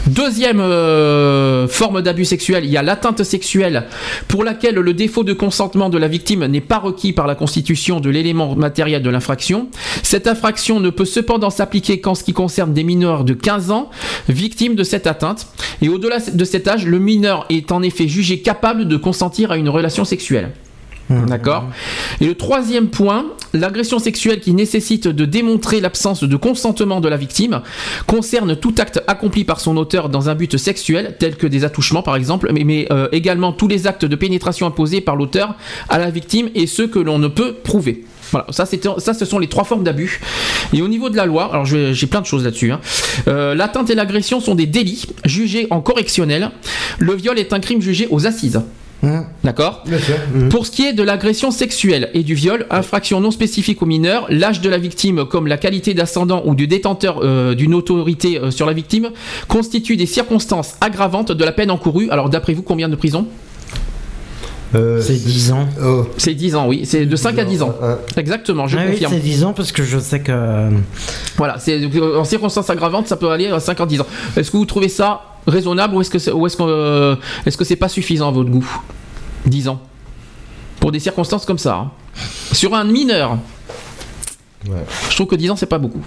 Deuxième 0.09 0.59
euh, 0.59 1.69
forme 1.69 2.03
d'abus 2.03 2.25
sexuel, 2.25 2.65
il 2.65 2.71
y 2.71 2.77
a 2.77 2.83
l'atteinte 2.83 3.23
sexuelle 3.23 3.85
pour 4.27 4.43
laquelle 4.43 4.75
le 4.75 4.95
défaut 4.95 5.23
de 5.23 5.33
consentement 5.33 5.91
de 5.91 5.99
la 5.99 6.09
victime 6.09 6.45
n'est 6.47 6.61
pas 6.61 6.79
requis 6.79 7.13
par 7.13 7.29
la 7.29 7.37
constitution 7.37 8.01
de 8.01 8.11
l'élément 8.11 8.57
matériel 8.57 9.01
de 9.03 9.11
l'infraction. 9.11 9.69
Cette 10.03 10.27
infraction 10.27 10.81
ne 10.81 10.91
peut 10.91 11.05
cependant 11.05 11.51
s'appliquer 11.51 12.01
qu'en 12.01 12.17
ce 12.17 12.25
qui 12.25 12.33
concerne 12.33 12.73
des 12.73 12.83
mineurs 12.83 13.23
de 13.23 13.33
15 13.33 13.71
ans 13.71 13.91
victimes 14.29 14.75
de 14.75 14.83
cette 14.83 15.07
atteinte. 15.07 15.47
Et 15.83 15.89
au-delà 15.89 16.19
de 16.19 16.45
cet 16.45 16.67
âge, 16.67 16.85
le 16.85 16.99
mineur 16.99 17.47
est 17.49 17.71
en 17.71 17.81
effet 17.81 18.09
jugé 18.09 18.41
capable 18.41 18.89
de 18.89 18.97
consentir 18.97 19.53
à 19.53 19.57
une 19.57 19.69
relation 19.69 20.05
sexuelle. 20.05 20.51
D'accord 21.27 21.65
Et 22.21 22.27
le 22.27 22.35
troisième 22.35 22.89
point, 22.89 23.27
l'agression 23.53 23.99
sexuelle 23.99 24.41
qui 24.41 24.53
nécessite 24.55 25.09
de 25.09 25.25
démontrer 25.25 25.81
l'absence 25.81 26.23
de 26.25 26.37
consentement 26.37 27.01
de 27.01 27.09
la 27.09 27.17
victime 27.17 27.63
concerne 28.07 28.57
tout 28.57 28.75
acte 28.79 29.03
accompli 29.07 29.45
par 29.45 29.61
son 29.61 29.77
auteur 29.77 30.09
dans 30.09 30.29
un 30.29 30.35
but 30.35 30.57
sexuel, 30.57 31.17
tel 31.19 31.37
que 31.37 31.47
des 31.47 31.65
attouchements 31.65 32.03
par 32.03 32.17
exemple, 32.17 32.51
mais, 32.53 32.87
euh, 32.91 33.09
également 33.13 33.53
tous 33.53 33.69
les 33.69 33.87
actes 33.87 34.05
de 34.05 34.17
pénétration 34.17 34.67
imposés 34.67 35.01
par 35.01 35.17
l'auteur 35.17 35.55
à 35.89 35.99
la 35.99 36.11
victime 36.11 36.49
et 36.55 36.67
ceux 36.67 36.87
que 36.87 36.99
l'on 36.99 37.19
ne 37.19 37.29
peut 37.29 37.55
prouver. 37.55 38.05
Voilà, 38.31 38.47
ça, 38.51 38.65
ça 38.65 39.13
ce 39.13 39.25
sont 39.27 39.39
les 39.39 39.49
trois 39.49 39.65
formes 39.65 39.85
d'abus. 39.85 40.21
Et 40.73 40.81
au 40.81 40.89
niveau 40.89 41.11
de 41.11 41.17
la 41.17 41.27
loi, 41.27 41.51
alors 41.53 41.67
j'ai 41.67 42.07
plein 42.07 42.23
de 42.23 42.27
choses 42.27 42.45
là-dessus. 42.45 42.73
hein. 42.73 42.81
Euh, 43.29 43.55
L'atteinte 43.55 43.91
et 43.91 43.95
l'agression 43.95 44.41
sont 44.41 44.55
des 44.55 44.65
délits 44.67 45.05
jugés 45.27 45.67
en 45.69 45.83
correctionnel. 45.83 46.51
Le 46.99 47.15
viol 47.15 47.39
est 47.39 47.53
un 47.53 47.61
crime 47.61 47.83
jugé 47.83 48.09
aux 48.11 48.27
assises. 48.27 48.63
Hum. 49.03 49.25
D'accord 49.43 49.83
Bien 49.87 49.99
sûr. 49.99 50.15
Mhm. 50.33 50.49
pour 50.49 50.65
ce 50.65 50.71
qui 50.71 50.87
est 50.87 50.93
de 50.93 51.03
l'agression 51.03 51.51
sexuelle 51.51 52.09
et 52.15 52.23
du 52.23 52.35
viol, 52.35 52.67
infraction 52.71 53.19
non 53.21 53.33
spécifique 53.33 53.83
aux 53.83 53.87
mineurs, 53.87 54.27
l'âge 54.29 54.61
de 54.61 54.69
la 54.69 54.79
victime 54.79 55.25
comme 55.25 55.49
la 55.49 55.57
qualité 55.59 55.93
d'ascendant 55.93 56.43
ou 56.47 56.55
du 56.55 56.69
détenteur 56.69 57.19
euh, 57.23 57.55
d'une 57.57 57.75
autorité 57.75 58.39
euh, 58.39 58.51
sur 58.53 58.65
la 58.65 58.73
victime 58.75 59.11
constituent 59.49 59.97
des 59.97 60.07
circonstances 60.07 60.75
aggravantes 60.81 61.33
de 61.33 61.45
la 61.45 61.51
peine 61.51 61.71
encourue. 61.73 62.09
Alors 62.11 62.29
d'après 62.31 62.53
vous, 62.55 62.63
combien 62.63 62.89
de 62.89 62.95
prison 62.95 63.27
Euh, 64.75 65.01
C'est 65.03 65.15
10 65.23 65.53
ans. 65.53 65.69
oh, 65.85 66.07
C'est 66.17 66.35
10 66.35 66.55
ans, 66.55 66.67
oui. 66.69 66.83
C'est 66.85 67.05
de 67.05 67.17
5 67.17 67.39
à 67.39 67.45
10 67.45 67.63
ans. 67.63 67.75
hein. 67.83 67.99
Exactement, 68.17 68.69
je 68.69 68.79
Ah 68.79 68.83
oui, 68.87 68.93
confirme. 68.93 69.13
c'est 69.13 69.19
10 69.21 69.45
ans 69.45 69.53
parce 69.53 69.71
que 69.73 69.83
je 69.83 69.99
sais 69.99 70.21
que. 70.21 70.71
Voilà, 71.37 71.59
c'est 71.59 71.79
en 72.17 72.25
circonstances 72.25 72.71
aggravantes, 72.71 73.07
ça 73.09 73.17
peut 73.17 73.29
aller 73.31 73.49
à 73.49 73.61
5 73.61 73.81
à 73.81 73.85
10 73.87 74.01
ans. 74.01 74.07
Est-ce 74.37 74.51
que 74.51 74.57
vous 74.57 74.65
trouvez 74.65 74.89
ça 74.89 75.23
raisonnable 75.47 75.95
ou 75.95 76.01
est-ce 76.01 76.11
que 76.11 76.19
c'est 76.19 76.33
ou 76.33 76.47
est-ce 76.47 76.57
que 76.57 76.63
euh, 76.63 77.17
est-ce 77.47 77.57
que 77.57 77.65
c'est 77.65 77.77
pas 77.77 77.89
suffisant 77.89 78.29
à 78.29 78.31
votre 78.31 78.51
goût 78.51 78.67
10 79.47 79.69
ans? 79.69 79.81
Pour 80.81 80.93
des 80.93 81.01
circonstances 81.01 81.45
comme 81.47 81.59
ça. 81.59 81.77
hein. 81.77 81.91
Sur 82.53 82.75
un 82.75 82.85
mineur, 82.85 83.39
Ouais. 84.69 84.85
je 85.11 85.15
trouve 85.17 85.27
que 85.27 85.35
10 85.37 85.51
ans 85.51 85.57
c'est 85.57 85.67
pas 85.67 85.79
beaucoup. 85.79 86.03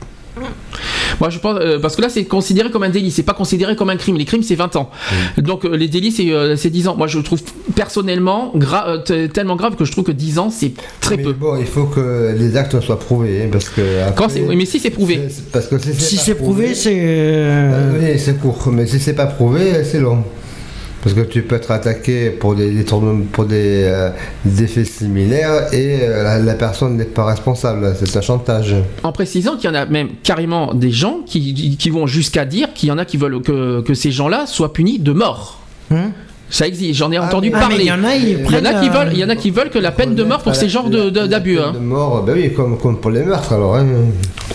Moi 1.21 1.29
je 1.29 1.39
pense 1.39 1.57
euh, 1.61 1.79
parce 1.79 1.95
que 1.95 2.01
là 2.01 2.09
c'est 2.09 2.25
considéré 2.25 2.69
comme 2.69 2.83
un 2.83 2.89
délit, 2.89 3.09
c'est 3.11 3.23
pas 3.23 3.33
considéré 3.33 3.75
comme 3.75 3.89
un 3.89 3.95
crime. 3.95 4.17
Les 4.17 4.25
crimes 4.25 4.43
c'est 4.43 4.55
20 4.55 4.75
ans. 4.75 4.89
Donc 5.37 5.63
euh, 5.63 5.75
les 5.77 5.87
délits 5.87 6.11
c'est 6.11 6.29
euh, 6.31 6.55
c'est 6.57 6.69
10 6.69 6.89
ans. 6.89 6.95
Moi 6.97 7.07
je 7.07 7.19
trouve 7.19 7.39
personnellement 7.75 8.51
gra- 8.55 9.01
euh, 9.11 9.27
tellement 9.27 9.55
grave 9.55 9.75
que 9.75 9.85
je 9.85 9.91
trouve 9.91 10.03
que 10.03 10.11
10 10.11 10.39
ans 10.39 10.49
c'est 10.49 10.73
très 10.99 11.15
Mais 11.17 11.23
peu. 11.23 11.33
bon, 11.33 11.57
il 11.57 11.65
faut 11.65 11.85
que 11.85 12.35
les 12.37 12.57
actes 12.57 12.79
soient 12.81 12.99
prouvés, 12.99 13.43
hein, 13.43 13.49
parce 13.51 13.69
que. 13.69 13.81
Quand 14.15 14.25
après, 14.25 14.29
c'est 14.29 14.41
oui, 14.41 14.55
mais 14.55 14.65
si 14.65 14.79
c'est 14.79 14.89
prouvé. 14.89 15.19
c'est- 15.29 15.35
c'est- 15.35 15.51
Parce 15.51 15.67
que 15.67 15.77
si 15.79 16.17
c'est 16.17 16.35
prouvé, 16.35 16.73
c'est. 16.75 16.93
Euh, 16.99 17.93
euh, 17.95 18.13
Oui, 18.13 18.19
c'est 18.19 18.39
court, 18.39 18.67
mais 18.71 18.85
si 18.85 18.99
c'est 18.99 19.13
pas 19.13 19.27
prouvé, 19.27 19.83
c'est 19.83 19.99
long. 19.99 20.23
Parce 21.05 21.15
que 21.15 21.21
tu 21.21 21.43
peux 21.43 21.55
être 21.55 21.69
attaqué 21.69 22.31
pour 22.31 22.55
des, 22.55 22.71
détournements- 22.71 23.23
pour 23.31 23.45
des, 23.45 23.83
euh, 23.83 24.09
des 24.43 24.63
effets 24.63 24.83
similaires 24.85 25.71
et 25.71 25.99
euh, 26.01 26.23
la, 26.23 26.39
la 26.39 26.53
personne 26.55 26.97
n'est 26.97 27.05
pas 27.05 27.25
responsable, 27.25 27.93
c'est 28.03 28.17
un 28.17 28.21
chantage. 28.21 28.73
En 29.03 29.11
précisant 29.11 29.55
qu'il 29.55 29.69
y 29.69 29.71
en 29.71 29.75
a 29.75 29.85
même 29.85 30.09
carrément 30.23 30.73
des 30.73 30.89
gens 30.91 31.19
qui, 31.25 31.77
qui 31.77 31.89
vont 31.91 32.07
jusqu'à 32.07 32.43
dire 32.45 32.73
qu'il 32.73 32.89
y 32.89 32.91
en 32.91 32.97
a 32.97 33.05
qui 33.05 33.17
veulent 33.17 33.41
que, 33.43 33.81
que 33.81 33.93
ces 33.93 34.09
gens-là 34.11 34.47
soient 34.47 34.73
punis 34.73 34.97
de 34.99 35.11
mort. 35.11 35.59
hum. 35.91 36.11
Ça 36.47 36.67
existe, 36.67 36.99
j'en 36.99 37.11
ai 37.11 37.17
entendu 37.17 37.49
Ah, 37.53 37.57
mais 37.57 37.61
parler. 37.61 37.83
il 37.85 37.87
y 37.87 37.91
en 37.91 38.03
a, 38.03 38.15
ils 38.15 38.39
Il 38.47 38.51
y 38.51 38.57
en 38.57 38.65
a 38.65 38.73
qui 38.79 38.87
euh, 38.87 38.91
veulent, 38.91 39.09
il 39.13 39.17
y 39.19 39.23
en 39.25 39.29
a 39.29 39.35
qui 39.35 39.49
veulent 39.49 39.71
que 39.71 39.79
la 39.79 39.91
peine 39.91 40.13
de 40.13 40.23
mort 40.23 40.43
pour 40.43 40.55
ces 40.55 40.69
genres 40.69 40.91
de- 40.91 41.09
de- 41.09 41.25
d'abus. 41.25 41.55
La 41.55 41.67
hein. 41.67 41.71
peine 41.73 41.81
De 41.81 41.85
mort, 41.87 42.23
ben 42.23 42.33
oui, 42.35 42.53
comme, 42.53 42.77
comme 42.77 42.97
pour 42.99 43.09
les 43.11 43.23
meurtres 43.23 43.53
alors. 43.53 43.75
hein. 43.77 43.85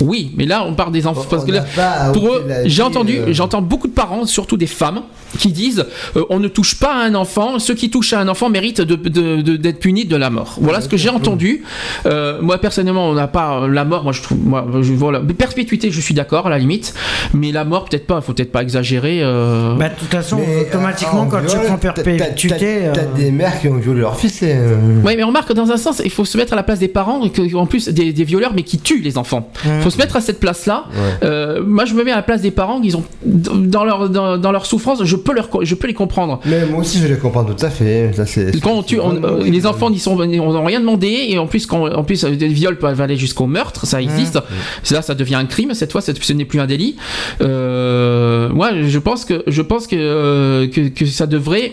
Oui, 0.01 0.33
mais 0.37 0.47
là 0.47 0.65
on 0.67 0.75
parle 0.75 0.93
des 0.93 1.07
enfants 1.07 1.25
parce 1.29 1.45
que 1.45 1.53
là, 1.53 1.65
pour 2.13 2.27
eux, 2.29 2.47
j'ai 2.65 2.83
entendu, 2.83 3.19
euh, 3.19 3.33
j'entends 3.33 3.63
beaucoup 3.63 3.89
de 3.89 3.93
parents, 3.93 4.25
surtout 4.27 4.57
des 4.57 4.67
femmes, 4.67 5.03
qui 5.39 5.53
disent 5.53 5.85
euh, 6.17 6.25
on 6.31 6.39
ne 6.41 6.49
touche 6.49 6.79
pas 6.79 6.95
à 6.95 7.05
un 7.05 7.15
enfant, 7.15 7.59
ceux 7.59 7.75
qui 7.75 7.91
touchent 7.91 8.13
à 8.13 8.21
un 8.21 8.29
enfant 8.29 8.49
méritent 8.49 8.81
de- 8.81 8.97
de- 8.97 9.43
de- 9.43 9.57
d'être 9.57 9.79
punis 9.79 10.05
de 10.07 10.17
la 10.17 10.31
mort. 10.31 10.57
Voilà 10.61 10.81
ce 10.81 10.89
que 10.89 10.97
j'ai 10.97 11.09
entendu. 11.11 11.65
Euh, 12.07 12.39
moi 12.41 12.59
personnellement, 12.59 13.09
on 13.09 13.15
n'a 13.15 13.29
pas 13.29 13.67
la 13.69 13.85
mort. 13.85 14.03
Moi 14.05 14.13
je 14.13 14.23
trouve, 14.23 14.39
moi, 14.39 14.67
je, 14.81 14.93
voilà, 14.93 15.21
perpétuité, 15.21 15.91
je 15.91 16.01
suis 16.01 16.15
d'accord 16.15 16.47
à 16.47 16.51
la 16.51 16.59
limite, 16.59 16.95
mais 17.35 17.53
la 17.53 17.65
mort 17.65 17.85
peut-être 17.85 18.07
pas. 18.07 18.21
Faut 18.21 18.33
peut-être 18.33 18.53
pas 18.53 18.63
exagérer. 18.63 19.21
euh. 19.23 19.75
Bah, 19.77 19.89
de 19.89 19.95
toute 19.95 20.09
façon, 20.11 20.39
Mais, 20.39 20.63
automatiquement, 20.63 21.21
en 21.21 21.27
quand 21.27 21.41
tu 21.43 21.47
viol, 21.57 21.67
prends 21.67 21.77
t'as- 21.79 21.93
perpétuité. 21.93 22.81
T'as 22.93 23.01
euh, 23.01 23.05
des 23.17 23.31
mères 23.31 23.61
qui 23.61 23.69
ont 23.69 23.77
violé 23.77 24.01
leur 24.01 24.19
fils. 24.19 24.43
et, 24.43 24.53
euh, 24.55 24.77
Oui, 25.05 25.15
mais 25.17 25.23
on 25.25 25.29
remarque 25.29 25.49
que 25.49 25.53
dans 25.53 25.71
un 25.71 25.77
sens, 25.77 26.03
il 26.05 26.11
faut 26.11 26.25
se 26.25 26.37
mettre 26.37 26.53
à 26.53 26.57
la 26.57 26.63
place 26.63 26.79
des 26.79 26.89
parents, 26.89 27.23
et 27.25 27.31
que, 27.31 27.55
en 27.55 27.67
plus 27.67 27.89
des, 27.89 28.13
des 28.13 28.25
violeurs, 28.25 28.53
mais 28.55 28.63
qui 28.63 28.79
tuent 28.79 29.01
les 29.03 29.17
enfants. 29.19 29.49
Il 29.65 29.71
Mmh. 29.71 29.81
faut 29.83 29.90
se 29.91 29.99
mettre 29.99 30.17
à 30.17 30.21
cette 30.21 30.41
place-là. 30.41 30.85
Ouais. 30.93 31.27
Euh, 31.29 31.63
moi, 31.65 31.85
je 31.85 31.95
me 31.95 32.03
mets 32.05 32.13
à 32.13 32.17
la 32.17 32.23
place 32.23 32.41
des 32.43 32.51
parents, 32.51 32.81
ils 32.83 32.97
ont 32.97 33.05
dans 33.25 33.85
leur 33.85 34.09
dans, 34.09 34.39
dans 34.39 34.53
leur 34.53 34.67
souffrance, 34.67 35.05
je 35.05 35.17
peux 35.17 35.33
leur 35.35 35.49
je 35.63 35.75
peux 35.75 35.87
les 35.87 35.95
comprendre. 35.95 36.41
Mais 36.47 36.65
moi 36.67 36.81
aussi 36.81 36.99
je 36.99 37.07
les 37.07 37.17
comprends 37.19 37.45
tout 37.45 37.65
à 37.65 37.71
fait. 37.71 38.13
Ça, 38.15 38.27
c'est- 38.27 38.59
Quand 38.61 38.73
on 38.73 38.83
tue, 38.83 38.99
on- 39.01 39.23
euh, 39.23 39.43
les 39.45 39.67
enfants 39.67 39.91
n'y 39.91 39.99
sont, 39.99 40.19
on 40.19 40.53
n'a 40.53 40.61
rien 40.67 40.81
demandé 40.81 41.27
et 41.29 41.39
en 41.39 41.47
plus 41.47 41.67
quand 41.67 41.87
en 41.93 42.05
plus 42.05 42.25
des 42.25 42.49
viols 42.49 42.79
peuvent 42.79 43.01
aller 43.01 43.17
jusqu'au 43.17 43.47
meurtre, 43.47 43.87
ça 43.87 44.01
existe. 44.01 44.37
Mmh. 44.37 44.95
Là, 44.95 45.03
ça 45.03 45.15
devient 45.15 45.35
un 45.37 45.47
crime 45.47 45.75
cette 45.75 45.93
fois, 45.93 46.01
ce 46.01 46.33
n'est 46.33 46.45
plus 46.45 46.61
un 46.61 46.67
délit. 46.67 46.97
Euh, 47.43 48.49
moi, 48.51 48.71
je 48.83 48.99
pense 48.99 49.25
que 49.25 49.43
je 49.47 49.63
pense 49.63 49.87
que 49.87 50.67
que, 50.67 50.89
que 50.89 51.07
ça 51.07 51.27
devrait. 51.27 51.73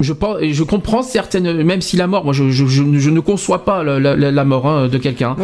Je, 0.00 0.12
pense, 0.12 0.38
je 0.42 0.62
comprends 0.64 1.02
certaines, 1.02 1.62
même 1.62 1.80
si 1.80 1.96
la 1.96 2.06
mort, 2.06 2.24
moi 2.24 2.32
je, 2.32 2.50
je, 2.50 2.66
je, 2.66 2.82
je 2.98 3.10
ne 3.10 3.20
conçois 3.20 3.64
pas 3.64 3.82
la, 3.84 3.98
la- 4.00 4.16
la 4.30 4.44
mort 4.44 4.66
hein, 4.66 4.88
de 4.88 4.98
quelqu'un. 4.98 5.36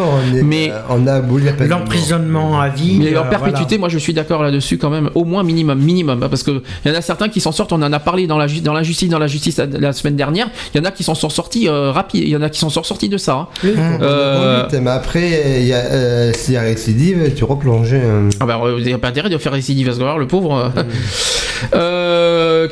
Mais- 0.45 0.71
euh, 0.71 0.79
on 0.91 1.07
a 1.07 1.15
aboli. 1.15 1.47
L'emprisonnement 1.69 2.61
à 2.61 2.69
vie. 2.69 2.99
Mais 3.01 3.17
en 3.17 3.25
euh, 3.25 3.29
perpétuité, 3.31 3.79
moi 3.79 3.89
je 3.89 3.99
suis 3.99 4.13
d'accord 4.13 4.43
là-dessus 4.43 4.77
quand 4.79 4.91
même, 4.91 5.11
au 5.15 5.25
moins 5.25 5.43
minimum, 5.45 5.79
minimum, 5.79 6.23
hein, 6.23 6.29
parce 6.29 6.43
que 6.43 6.63
il 6.85 6.91
y 6.91 6.95
en 6.95 6.99
a 6.99 7.01
certains 7.03 7.29
qui 7.29 7.41
s'en 7.41 7.53
sortent. 7.53 7.73
On 7.73 7.83
en 7.83 7.93
a 7.93 8.01
parlé 8.01 8.27
dans 8.27 8.39
la 8.39 8.47
ju- 8.49 8.61
dans 8.61 8.73
la 8.73 8.83
justice, 8.83 9.09
dans 9.09 9.19
la 9.19 9.27
justice 9.29 9.57
la, 9.59 9.67
la 9.67 9.93
semaine 9.93 10.17
dernière. 10.17 10.49
Il 10.75 10.79
y 10.79 10.81
en 10.81 10.85
a 10.85 10.91
qui 10.91 11.05
s'en 11.05 11.15
sont 11.15 11.29
sortis 11.31 11.69
euh, 11.69 11.93
rapide. 11.93 12.23
Il 12.25 12.31
y 12.31 12.37
en 12.37 12.43
a 12.43 12.51
qui 12.51 12.59
s'en 12.59 12.71
sont 12.71 12.83
sortis 12.83 13.09
de 13.09 13.17
ça. 13.19 13.35
hein. 13.35 13.49
Oui, 13.65 13.71
Euh, 14.03 14.67
Mais 14.83 14.91
après, 14.91 15.61
il 15.61 15.67
y 15.67 15.73
a, 15.73 15.77
euh, 15.79 16.33
s'il 16.33 16.55
y 16.55 16.57
a 16.57 16.63
récidive, 16.63 17.33
tu 17.37 17.45
replonges. 17.45 17.95
hein. 17.95 18.29
Ah 18.41 18.45
euh, 18.49 18.73
vous 18.75 18.79
n'avez 18.81 18.99
pas 18.99 19.09
intérêt 19.09 19.31
de 19.31 19.39
faire 19.39 19.53
récidive 19.53 19.87
parce 19.87 19.99
que 19.99 20.03
alors, 20.03 20.19
le 20.19 20.27
pauvre. 20.27 20.73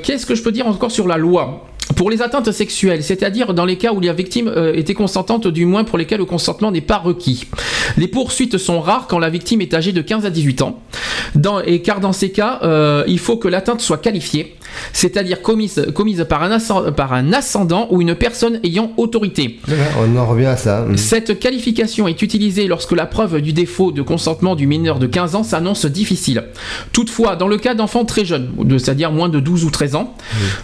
Qu'est-ce 0.02 0.26
que 0.26 0.34
je 0.34 0.42
peux 0.42 0.52
dire 0.52 0.66
encore 0.66 0.90
sur 0.90 1.06
la 1.06 1.16
loi? 1.16 1.64
Pour 1.98 2.10
les 2.10 2.22
atteintes 2.22 2.52
sexuelles, 2.52 3.02
c'est-à-dire 3.02 3.54
dans 3.54 3.64
les 3.64 3.76
cas 3.76 3.92
où 3.92 3.98
la 4.00 4.12
victime 4.12 4.46
euh, 4.46 4.72
était 4.72 4.94
consentante, 4.94 5.48
du 5.48 5.66
moins 5.66 5.82
pour 5.82 5.98
lesquels 5.98 6.18
le 6.20 6.24
consentement 6.26 6.70
n'est 6.70 6.80
pas 6.80 6.98
requis. 6.98 7.48
Les 7.96 8.06
poursuites 8.06 8.56
sont 8.56 8.80
rares 8.80 9.08
quand 9.08 9.18
la 9.18 9.28
victime 9.30 9.60
est 9.62 9.74
âgée 9.74 9.90
de 9.90 10.00
15 10.00 10.24
à 10.24 10.30
18 10.30 10.62
ans. 10.62 10.80
Dans, 11.34 11.60
et 11.60 11.82
car 11.82 11.98
dans 11.98 12.12
ces 12.12 12.30
cas, 12.30 12.60
euh, 12.62 13.02
il 13.08 13.18
faut 13.18 13.36
que 13.36 13.48
l'atteinte 13.48 13.80
soit 13.80 13.98
qualifiée, 13.98 14.54
c'est-à-dire 14.92 15.42
commise, 15.42 15.86
commise 15.92 16.24
par, 16.28 16.42
un 16.44 16.52
ascend- 16.52 16.92
par 16.92 17.12
un 17.12 17.32
ascendant 17.32 17.88
ou 17.90 18.00
une 18.00 18.14
personne 18.14 18.60
ayant 18.62 18.92
autorité. 18.96 19.58
On 20.00 20.16
en 20.16 20.24
revient 20.26 20.46
à 20.46 20.56
ça. 20.56 20.86
Cette 20.96 21.40
qualification 21.40 22.06
est 22.06 22.22
utilisée 22.22 22.68
lorsque 22.68 22.92
la 22.92 23.06
preuve 23.06 23.40
du 23.42 23.52
défaut 23.52 23.90
de 23.90 24.02
consentement 24.02 24.54
du 24.54 24.66
mineur 24.68 25.00
de 25.00 25.06
15 25.08 25.34
ans 25.34 25.42
s'annonce 25.42 25.84
difficile. 25.84 26.44
Toutefois, 26.92 27.34
dans 27.34 27.48
le 27.48 27.56
cas 27.58 27.74
d'enfants 27.74 28.04
très 28.04 28.24
jeunes, 28.24 28.50
c'est-à-dire 28.78 29.10
moins 29.10 29.28
de 29.28 29.40
12 29.40 29.64
ou 29.64 29.70
13 29.70 29.96
ans, 29.96 30.14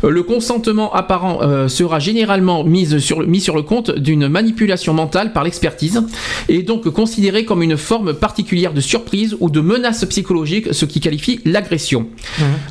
euh, 0.04 0.10
le 0.10 0.22
consentement 0.22 0.92
apparent 0.94 1.23
euh, 1.42 1.68
sera 1.68 1.98
généralement 1.98 2.64
mis 2.64 3.00
sur, 3.00 3.20
le- 3.20 3.26
mis 3.26 3.40
sur 3.40 3.56
le 3.56 3.62
compte 3.62 3.90
d'une 3.90 4.28
manipulation 4.28 4.92
mentale 4.94 5.32
par 5.32 5.44
l'expertise 5.44 6.02
et 6.48 6.62
donc 6.62 6.88
considéré 6.90 7.44
comme 7.44 7.62
une 7.62 7.76
forme 7.76 8.14
particulière 8.14 8.72
de 8.72 8.80
surprise 8.80 9.36
ou 9.40 9.50
de 9.50 9.60
menace 9.60 10.04
psychologique, 10.06 10.68
ce 10.72 10.84
qui 10.84 11.00
qualifie 11.00 11.40
l'agression. 11.44 12.06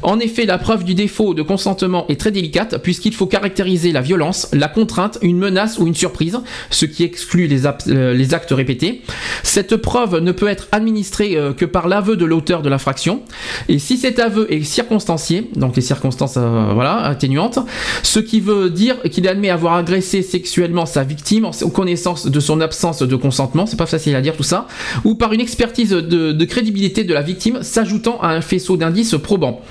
En 0.02 0.20
effet, 0.20 0.46
la 0.46 0.58
preuve 0.58 0.84
du 0.84 0.94
défaut 0.94 1.34
de 1.34 1.42
consentement 1.42 2.06
est 2.10 2.20
très 2.20 2.32
délicate 2.32 2.82
puisqu'il 2.82 3.14
faut 3.14 3.26
caractériser 3.28 3.92
la 3.92 4.02
violence, 4.02 4.50
la 4.54 4.68
contrainte, 4.68 5.18
une 5.22 5.38
menace 5.38 5.78
ou 5.80 5.88
une 5.88 5.96
surprise, 5.96 6.40
ce 6.70 6.86
qui 6.86 7.04
exclut 7.04 7.48
les, 7.48 7.66
euh, 7.66 8.14
les 8.14 8.34
actes 8.34 8.52
répétés. 8.52 9.02
Cette 9.44 9.76
preuve 9.78 10.20
ne 10.20 10.32
peut 10.32 10.48
être 10.48 10.68
administrée 10.72 11.36
euh, 11.36 11.54
que 11.54 11.66
par 11.66 11.88
l'aveu 11.88 12.16
de 12.18 12.26
l'auteur 12.26 12.62
de 12.62 12.70
l'infraction. 12.70 13.22
Et 13.70 13.80
si 13.80 13.98
cet 13.98 14.20
aveu 14.20 14.52
est 14.54 14.64
circonstancié, 14.64 15.50
donc 15.56 15.76
les 15.76 15.82
circonstances 15.82 16.36
euh, 16.38 16.72
voilà, 16.74 16.98
atténuantes, 16.98 17.60
ce 18.04 18.20
qui 18.20 18.40
veut 18.44 18.70
dire 18.70 19.02
qu'il 19.12 19.28
admet 19.28 19.50
avoir 19.50 19.76
agressé 19.76 20.22
sexuellement 20.22 20.86
sa 20.86 21.04
victime 21.04 21.46
en 21.46 21.70
connaissance 21.70 22.28
de 22.28 22.40
son 22.40 22.62
absence 22.62 23.02
de 23.02 23.16
consentement, 23.16 23.66
c'est 23.66 23.78
pas 23.78 23.86
facile 23.86 24.16
à 24.16 24.22
dire 24.22 24.36
tout 24.36 24.44
ça, 24.44 24.68
ou 25.04 25.16
par 25.16 25.34
une 25.34 25.42
expertise 25.42 25.92
de, 25.92 26.32
de 26.32 26.46
crédibilité 26.46 27.04
de 27.04 27.14
la 27.14 27.22
victime 27.22 27.64
s'ajoutant 27.64 28.20
à 28.22 28.30
un 28.30 28.42
faisceau 28.42 28.78
d'indices 28.78 29.16
probants. 29.22 29.62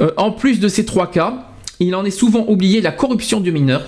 Euh, 0.00 0.10
en 0.16 0.30
plus 0.30 0.60
de 0.60 0.68
ces 0.68 0.84
trois 0.84 1.10
cas, 1.10 1.46
il 1.80 1.94
en 1.94 2.04
est 2.04 2.10
souvent 2.10 2.44
oublié 2.48 2.80
la 2.80 2.92
corruption 2.92 3.40
du 3.40 3.52
mineur. 3.52 3.82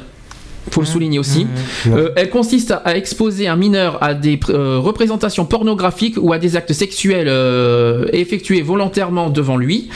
Faut 0.70 0.82
le 0.82 0.86
souligner 0.86 1.19
aussi. 1.19 1.47
Euh, 1.86 2.10
elle 2.16 2.28
consiste 2.28 2.73
à, 2.73 2.77
à 2.77 2.94
exposer 2.94 3.48
un 3.48 3.56
mineur 3.56 4.02
à 4.02 4.12
des 4.12 4.39
euh, 4.51 4.78
représentations 4.78 5.47
pornographiques 5.47 6.16
ou 6.20 6.32
à 6.35 6.39
des 6.39 6.56
actes 6.56 6.74
sexuels 6.74 7.28
euh, 7.28 8.05
effectués 8.12 8.60
volontairement 8.60 9.31
devant 9.31 9.56
lui. 9.56 9.89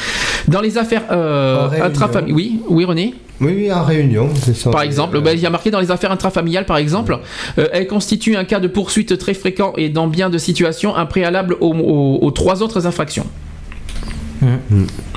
Dans 0.48 0.62
les 0.62 0.78
affaires 0.78 1.04
intrafamiliales, 1.10 2.34
oui, 2.34 2.60
oui 2.68 2.84
René? 2.84 3.14
Oui, 3.42 3.52
oui, 3.56 3.72
en 3.72 3.82
réunion. 3.84 4.28
c'est 4.42 4.54
ça. 4.56 4.70
Par 4.70 4.82
exemple, 4.82 5.16
Euh, 5.16 5.20
bah, 5.20 5.32
il 5.34 5.40
y 5.40 5.46
a 5.46 5.50
marqué 5.50 5.70
dans 5.70 5.80
les 5.80 5.90
affaires 5.90 6.12
intrafamiliales, 6.12 6.64
par 6.64 6.76
exemple, 6.78 7.18
euh, 7.58 7.68
elle 7.72 7.86
constitue 7.86 8.36
un 8.36 8.44
cas 8.44 8.60
de 8.60 8.68
poursuite 8.68 9.18
très 9.18 9.34
fréquent 9.34 9.72
et 9.76 9.88
dans 9.88 10.06
bien 10.06 10.30
de 10.30 10.38
situations 10.38 10.94
un 10.96 11.06
préalable 11.06 11.56
aux, 11.60 11.74
aux- 11.74 12.18
aux 12.22 12.30
trois 12.30 12.62
autres 12.62 12.86
infractions. 12.86 13.26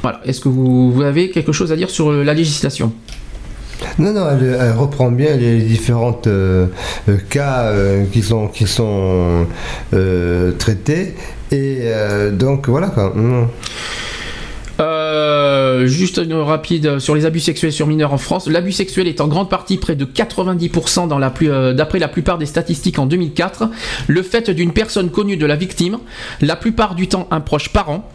Voilà. 0.01 0.21
Est-ce 0.25 0.39
que 0.39 0.49
vous, 0.49 0.91
vous 0.91 1.01
avez 1.01 1.29
quelque 1.31 1.51
chose 1.51 1.71
à 1.71 1.75
dire 1.75 1.89
sur 1.89 2.09
euh, 2.11 2.23
la 2.23 2.33
législation? 2.33 2.91
Non, 3.99 4.13
non, 4.13 4.25
elle, 4.29 4.57
elle 4.59 4.71
reprend 4.71 5.11
bien 5.11 5.35
les 5.35 5.61
différentes 5.61 6.27
euh, 6.27 6.67
euh, 7.09 7.17
cas 7.29 7.63
euh, 7.65 8.05
qui 8.11 8.21
sont, 8.21 8.47
qui 8.47 8.67
sont 8.67 9.45
euh, 9.93 10.51
traités. 10.53 11.15
Et 11.51 11.79
euh, 11.83 12.31
donc 12.31 12.69
voilà 12.69 12.87
quoi. 12.87 13.13
Mm. 13.15 13.47
Euh, 15.15 15.87
juste 15.87 16.17
une 16.23 16.33
rapide 16.33 16.99
sur 16.99 17.15
les 17.15 17.25
abus 17.25 17.39
sexuels 17.39 17.71
sur 17.71 17.87
mineurs 17.87 18.11
en 18.13 18.17
France. 18.17 18.47
L'abus 18.47 18.73
sexuel 18.73 19.07
est 19.07 19.21
en 19.21 19.27
grande 19.27 19.49
partie 19.49 19.77
près 19.77 19.95
de 19.95 20.03
90% 20.05 21.07
dans 21.07 21.17
la 21.17 21.29
plus- 21.29 21.49
euh, 21.49 21.73
d'après 21.73 21.99
la 21.99 22.07
plupart 22.09 22.37
des 22.37 22.45
statistiques 22.45 22.99
en 22.99 23.05
2004. 23.05 23.69
Le 24.07 24.21
fait 24.23 24.49
d'une 24.49 24.73
personne 24.73 25.09
connue 25.09 25.37
de 25.37 25.45
la 25.45 25.55
victime, 25.55 25.97
la 26.41 26.55
plupart 26.55 26.95
du 26.95 27.07
temps 27.07 27.27
un 27.31 27.39
proche 27.39 27.69
parent. 27.69 28.09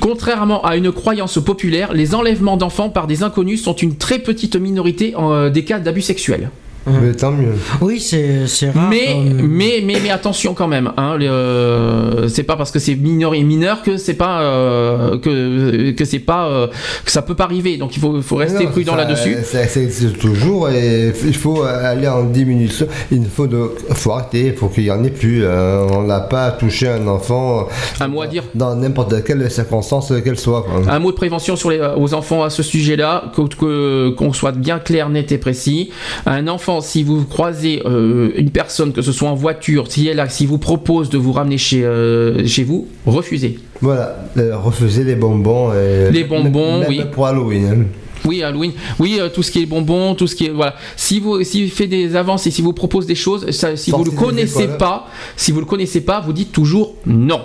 Contrairement 0.00 0.64
à 0.64 0.76
une 0.76 0.92
croyance 0.92 1.38
populaire, 1.42 1.92
les 1.92 2.14
enlèvements 2.14 2.56
d'enfants 2.56 2.90
par 2.90 3.06
des 3.06 3.22
inconnus 3.24 3.62
sont 3.62 3.74
une 3.74 3.96
très 3.96 4.18
petite 4.20 4.56
minorité 4.56 5.14
euh, 5.18 5.50
des 5.50 5.64
cas 5.64 5.80
d'abus 5.80 6.02
sexuels. 6.02 6.50
Mais 6.86 7.12
tant 7.14 7.32
mieux. 7.32 7.54
Oui, 7.80 8.00
c'est 8.00 8.46
c'est 8.46 8.70
rare. 8.70 8.88
Mais, 8.90 9.12
comme- 9.12 9.46
mais, 9.48 9.82
mais, 9.84 9.96
mais 10.02 10.10
attention 10.10 10.54
quand 10.54 10.68
même. 10.68 10.92
Hein, 10.96 11.16
euh, 11.20 12.28
c'est 12.28 12.42
pas 12.44 12.56
parce 12.56 12.70
que 12.70 12.78
c'est 12.78 12.94
mineur 12.94 13.34
et 13.34 13.42
mineur 13.42 13.82
que 13.82 13.96
c'est 13.96 14.14
pas 14.14 14.40
euh, 14.42 15.18
que 15.18 15.90
que 15.92 16.04
c'est 16.04 16.18
pas 16.20 16.46
euh, 16.48 16.66
que 17.04 17.10
ça 17.10 17.22
peut 17.22 17.34
pas 17.34 17.44
arriver. 17.44 17.76
Donc 17.76 17.96
il 17.96 18.00
faut, 18.00 18.20
faut 18.22 18.36
rester 18.36 18.64
Non, 18.64 18.70
prudent 18.70 18.94
là-dessus. 18.94 19.36
Existe 19.76 20.18
toujours 20.18 20.68
et 20.70 21.12
il 21.24 21.34
faut 21.36 21.62
aller 21.62 22.08
en 22.08 22.24
diminution. 22.24 22.86
Il 23.10 23.24
faut, 23.26 23.46
de, 23.46 23.70
faut 23.90 24.12
arrêter, 24.12 24.46
il 24.48 24.54
faut 24.54 24.68
qu'il 24.68 24.84
n'y 24.84 24.90
en 24.90 25.02
ait 25.04 25.10
plus. 25.10 25.44
hein. 25.46 25.86
On 25.92 26.02
n'a 26.02 26.20
pas 26.20 26.50
touché 26.52 26.88
un 26.88 27.06
enfant 27.08 27.68
Un 28.00 28.08
mot 28.08 28.22
à 28.22 28.26
dire. 28.26 28.44
dans 28.54 28.74
n'importe 28.76 29.22
quelle 29.24 29.50
circonstance 29.50 30.12
qu'elle 30.24 30.38
soit. 30.38 30.62
quoi. 30.62 30.82
Un 30.92 30.98
mot 30.98 31.10
de 31.10 31.16
prévention 31.16 31.56
sur 31.56 31.70
les, 31.70 31.80
aux 31.96 32.14
enfants 32.14 32.42
à 32.42 32.50
ce 32.50 32.62
sujet-là, 32.62 33.24
que- 33.34 33.42
que- 33.42 34.10
qu'on 34.10 34.32
soit 34.32 34.52
bien 34.52 34.78
clair, 34.78 35.08
net 35.08 35.30
et 35.32 35.38
précis. 35.38 35.90
Un 36.26 36.48
enfant, 36.48 36.75
si 36.80 37.02
vous 37.02 37.24
croisez 37.24 37.82
euh, 37.84 38.30
une 38.36 38.50
personne, 38.50 38.92
que 38.92 39.02
ce 39.02 39.12
soit 39.12 39.28
en 39.28 39.34
voiture, 39.34 39.90
si 39.90 40.06
elle 40.08 40.20
a, 40.20 40.28
si 40.28 40.46
vous 40.46 40.58
propose 40.58 41.08
de 41.10 41.18
vous 41.18 41.32
ramener 41.32 41.58
chez, 41.58 41.84
euh, 41.84 42.46
chez 42.46 42.64
vous, 42.64 42.86
refusez. 43.06 43.58
Voilà, 43.80 44.16
euh, 44.38 44.56
refuser 44.56 45.04
les 45.04 45.16
bonbons. 45.16 45.72
Et 45.74 46.10
Les 46.10 46.24
bonbons, 46.24 46.80
même 46.80 46.88
oui. 46.88 47.02
Pour 47.12 47.26
Halloween. 47.26 47.66
hein. 47.66 47.84
Oui, 48.24 48.42
Halloween. 48.42 48.72
Oui, 48.98 49.18
euh, 49.20 49.28
tout 49.28 49.42
ce 49.44 49.52
qui 49.52 49.62
est 49.62 49.66
bonbons, 49.66 50.14
tout 50.16 50.26
ce 50.26 50.34
qui 50.34 50.46
est 50.46 50.50
voilà. 50.50 50.74
Si 50.96 51.20
vous 51.20 51.44
si 51.44 51.68
fait 51.68 51.86
des 51.86 52.16
avances 52.16 52.46
et 52.46 52.50
si 52.50 52.60
vous 52.60 52.72
propose 52.72 53.06
des 53.06 53.14
choses, 53.14 53.48
ça, 53.50 53.76
si 53.76 53.90
vous 53.92 54.02
le 54.04 54.10
connaissez 54.10 54.66
pas, 54.66 55.06
si 55.36 55.52
vous 55.52 55.60
le 55.60 55.66
connaissez 55.66 56.00
pas, 56.00 56.20
vous 56.20 56.32
dites 56.32 56.50
toujours 56.50 56.94
non. 57.06 57.42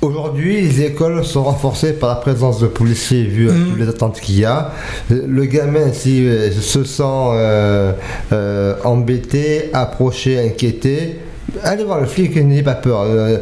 Aujourd'hui, 0.00 0.60
les 0.60 0.82
écoles 0.82 1.24
sont 1.24 1.42
renforcées 1.42 1.92
par 1.92 2.10
la 2.10 2.14
présence 2.16 2.60
de 2.60 2.68
policiers 2.68 3.24
vu 3.24 3.48
Mm. 3.48 3.70
toutes 3.70 3.80
les 3.80 3.88
attentes 3.88 4.20
qu'il 4.20 4.38
y 4.38 4.44
a. 4.44 4.70
Le 5.10 5.44
gamin, 5.44 5.92
s'il 5.92 6.28
euh, 6.28 6.52
se 6.52 6.84
sent 6.84 7.02
euh, 7.02 7.92
euh, 8.32 8.74
embêté, 8.84 9.70
approché, 9.72 10.38
inquiété, 10.38 11.18
allez 11.62 11.84
voir 11.84 12.00
le 12.00 12.06
flic, 12.06 12.36
n'ayez 12.36 12.62
pas 12.62 12.74
peur. 12.74 13.02
Euh, 13.06 13.38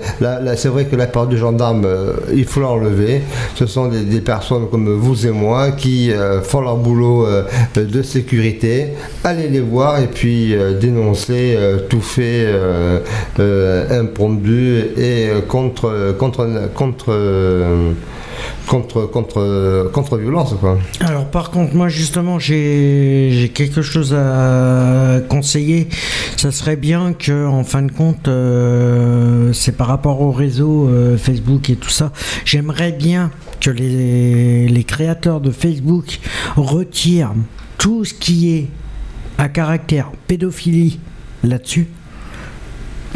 c'est 0.57 0.69
vrai 0.69 0.85
que 0.87 0.97
la 0.97 1.07
peur 1.07 1.27
du 1.27 1.39
gendarme, 1.39 1.85
euh, 1.85 2.13
il 2.35 2.45
faut 2.45 2.61
l'enlever. 2.61 3.23
Ce 3.55 3.67
sont 3.67 3.89
des, 3.89 4.21
personnes 4.21 4.69
comme 4.71 4.89
vous 4.89 5.27
et 5.27 5.31
moi 5.31 5.71
qui 5.73 6.11
euh, 6.13 6.41
font 6.43 6.61
leur 6.61 6.77
boulot 6.77 7.27
de 7.75 8.03
sécurité. 8.03 8.89
Allez 9.25 9.49
les 9.49 9.61
voir 9.61 10.01
et 10.01 10.07
puis 10.07 10.55
dénoncer 10.81 11.57
tout 11.89 12.01
fait 12.01 12.47
impromptu 13.91 14.85
et 14.97 15.29
contre 15.49 15.93
contre 18.67 19.07
contre 19.07 19.91
contre 19.93 20.19
violence 20.19 20.55
quoi. 20.61 20.79
Alors 21.01 21.27
par 21.27 21.51
contre, 21.51 21.75
moi 21.75 21.89
justement, 21.89 22.39
j'ai 22.39 23.51
quelque 23.55 23.83
chose 23.83 24.15
à 24.15 25.21
conseiller. 25.29 25.89
Ça 26.37 26.51
serait 26.51 26.77
bien 26.77 27.13
que, 27.13 27.47
en 27.47 27.65
fin 27.65 27.83
de 27.83 27.93
compte, 27.93 28.29
euh, 28.29 29.53
c'est 29.53 29.77
par 29.77 29.87
rapport 29.87 30.21
au 30.21 30.33
réseau 30.33 30.89
euh, 30.89 31.17
Facebook 31.17 31.71
et 31.71 31.77
tout 31.77 31.91
ça. 31.91 32.13
J'aimerais 32.45 32.93
bien 32.93 33.31
que 33.61 33.71
les, 33.71 34.69
les 34.69 34.85
créateurs 34.85 35.41
de 35.41 35.51
Facebook 35.51 36.19
retirent 36.57 37.35
tout 37.79 38.05
ce 38.05 38.15
qui 38.15 38.55
est 38.55 38.69
à 39.39 39.49
caractère 39.49 40.11
pédophilie 40.27 40.99
là-dessus. 41.45 41.87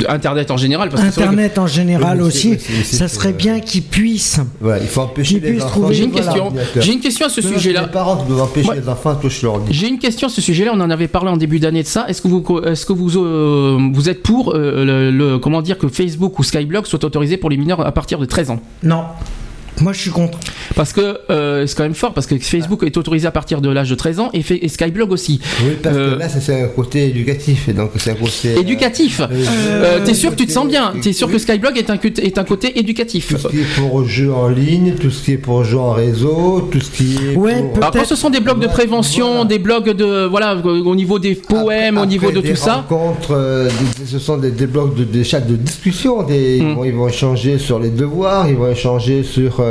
Internet 0.09 0.51
en 0.51 0.57
général, 0.57 0.89
parce 0.89 1.03
que 1.03 1.09
c'est 1.11 1.15
vrai 1.21 1.25
que- 1.25 1.29
Internet 1.35 1.59
en 1.59 1.67
général 1.67 2.21
Oui, 2.23 2.29
aussi, 2.29 2.51
mais 2.51 2.59
c'est- 2.59 2.97
ça 2.97 3.09
serait 3.09 3.33
bien 3.33 3.61
qu'ils 3.61 3.83
puissent. 3.83 4.41
Voilà, 4.61 4.83
il 4.83 4.89
faut 4.89 5.01
empêcher 5.03 5.41
les 5.41 5.57
enfants. 5.63 5.69
trouver- 5.81 5.95
J'ai 5.95 6.05
une 6.05 6.11
Voilà. 6.11 6.27
question. 6.27 6.53
J'ai 6.77 6.93
une 6.93 7.01
question 7.01 7.27
à 7.27 7.29
ce 7.29 7.43
sujet-là. 7.43 7.83
Les 7.83 7.89
parents 7.89 8.17
qui 8.17 8.27
doivent 8.29 8.43
empêcher 8.43 8.69
Ouais. 8.69 8.81
les 8.81 8.89
enfants 8.89 9.15
de 9.15 9.21
toucher 9.21 9.47
leur 9.47 9.61
J'ai 9.71 9.89
une 9.89 9.99
question 9.99 10.29
à 10.29 10.31
ce 10.31 10.41
sujet-là. 10.41 10.73
On 10.75 10.81
en 10.81 10.91
avait 10.91 11.09
parlé 11.09 11.31
en 11.31 11.37
début 11.37 11.59
d'année 11.61 11.83
de 11.83 11.89
ça. 11.89 12.07
Est-ce 12.09 12.23
que 12.23 12.29
vous, 12.29 12.45
est-ce 12.67 12.87
que 12.87 12.93
vous, 12.93 13.17
euh, 13.19 13.79
vous 13.93 14.09
êtes 14.09 14.23
pour 14.23 14.55
euh, 14.55 14.85
le, 14.85 15.11
le- 15.11 15.39
comment 15.39 15.63
dire 15.63 15.79
que 15.79 15.89
Facebook 15.89 16.39
ou 16.39 16.43
Skyblog 16.43 16.87
soient 16.87 17.05
autorisés 17.05 17.37
pour 17.37 17.51
les 17.51 17.57
mineurs 17.57 17.85
à 17.87 17.93
partir 17.93 18.19
de 18.19 18.25
13 18.25 18.51
ans? 18.51 18.61
Non. 18.83 19.03
Moi, 19.81 19.93
je 19.93 20.01
suis 20.01 20.11
contre. 20.11 20.39
Parce 20.75 20.93
que 20.93 21.19
euh, 21.31 21.67
c'est 21.67 21.77
quand 21.77 21.83
même 21.83 21.95
fort 21.95 22.13
parce 22.15 22.27
que 22.27 22.39
Facebook 22.39 22.83
est 22.85 22.97
autorisé 22.97 23.27
à 23.27 23.31
partir 23.31 23.61
de 23.61 23.69
l'âge 23.71 23.91
de 23.91 23.95
13 23.95 24.21
ans 24.21 24.31
et, 24.33 24.43
fait- 24.43 24.63
et 24.65 24.69
Skyblog 24.69 25.11
aussi. 25.11 25.41
Oui, 25.63 25.73
parce 25.83 25.97
Euh, 25.97 26.15
que 26.15 26.19
là, 26.19 26.29
c'est- 26.29 26.63
un 26.63 26.69
côté 26.69 27.07
éducatif, 27.09 27.69
et 27.69 27.73
donc 27.73 27.91
c'est 27.97 28.11
un 28.11 28.15
côté... 28.15 28.49
euh, 28.57 28.61
Éducatif. 28.61 29.21
Euh, 29.31 30.05
T'es 30.05 30.15
sûr 30.15 30.31
que 30.31 30.37
tu 30.37 30.47
te 30.47 30.53
sens 30.53 30.67
bien 30.69 30.93
T'es 31.01 31.13
sûr 31.13 31.31
que 31.31 31.39
Skyblog 31.39 31.77
est 31.79 31.91
un, 31.91 31.95
est 32.23 32.39
un 32.39 32.45
côté 32.45 32.79
éducatif 32.79 33.29
Tout 33.29 33.39
ce 33.39 33.49
qui 33.49 33.61
est 33.61 33.75
pour 33.77 34.05
jeux 34.07 34.33
en 34.33 34.49
ligne, 34.49 34.95
tout 35.01 35.11
ce 35.11 35.23
qui 35.25 35.33
est 35.33 35.39
pour 35.39 35.65
jeux 35.65 35.79
en 35.79 35.93
réseau, 35.93 36.69
tout 36.71 36.81
ce 36.81 36.91
qui 36.91 37.17
est 37.33 37.37
Ouais, 37.37 37.61
pour... 37.61 37.73
peut- 37.73 37.81
Alors 37.81 37.93
quand 37.93 38.05
ce 38.05 38.17
sont 38.17 38.31
des 38.31 38.41
blogs 38.41 38.61
de 38.61 38.67
prévention, 38.67 39.29
voilà. 39.31 39.45
des 39.47 39.59
blogs 39.59 39.91
de 39.97 40.27
voilà 40.27 40.57
au 40.57 40.95
niveau 40.97 41.19
des 41.19 41.35
poèmes, 41.35 41.97
au 41.97 42.01
Après, 42.01 42.09
niveau 42.11 42.31
de 42.31 42.41
tout 42.41 42.57
ça. 42.57 42.85
euh, 43.31 43.69
des- 43.99 44.07
ce 44.07 44.19
sont 44.19 44.37
des, 44.39 44.51
des 44.51 44.67
blocs 44.67 44.95
de 44.97 45.05
des 45.05 45.25
chats 45.25 45.41
de 45.41 45.57
discussion. 45.57 46.23
Des, 46.25 46.61
Mm. 46.61 46.69
ils, 46.71 46.75
vont, 46.75 46.85
ils 46.85 46.93
vont 46.95 47.09
échanger 47.09 47.59
sur 47.59 47.79
les 47.79 47.91
devoirs, 47.91 48.49
ils 48.49 48.57
vont 48.57 48.71
échanger 48.71 49.23
sur 49.23 49.61
euh, 49.61 49.70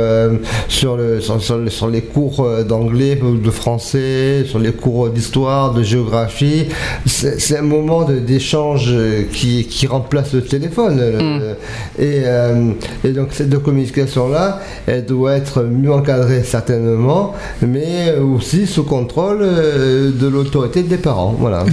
sur, 0.68 0.96
le, 0.96 1.20
sur, 1.20 1.40
sur 1.42 1.58
le- 1.58 1.70
sur 1.70 1.88
les 1.88 2.02
cours 2.02 2.40
euh, 2.40 2.62
d'anglais 2.64 3.18
ou 3.22 3.36
de 3.36 3.50
français, 3.50 4.44
sur 4.46 4.58
les 4.58 4.72
cours 4.72 5.08
d'histoire, 5.10 5.72
de 5.74 5.82
géographie. 5.82 6.66
C'est 7.06 7.58
un 7.58 7.62
moment 7.62 8.04
d'échange 8.04 8.86
euh, 8.90 9.22
qui, 9.32 9.64
qui 9.66 9.86
remplace 9.86 10.32
le 10.32 10.42
téléphone. 10.42 10.98
Euh, 11.00 11.54
Et, 11.98 12.22
euh, 12.24 12.72
et 13.04 13.10
donc 13.12 13.28
cette 13.32 13.56
communication-là, 13.62 14.60
elle 14.86 15.04
doit 15.04 15.34
être 15.34 15.62
mieux 15.62 15.92
encadrée 15.92 16.42
certainement, 16.44 17.34
mais 17.62 18.14
aussi 18.18 18.66
sous 18.66 18.84
contrôle 18.84 19.38
euh, 19.42 20.10
de 20.12 20.26
l'autorité 20.26 20.82
des 20.82 20.96
parents. 20.96 21.34
Voilà. 21.38 21.64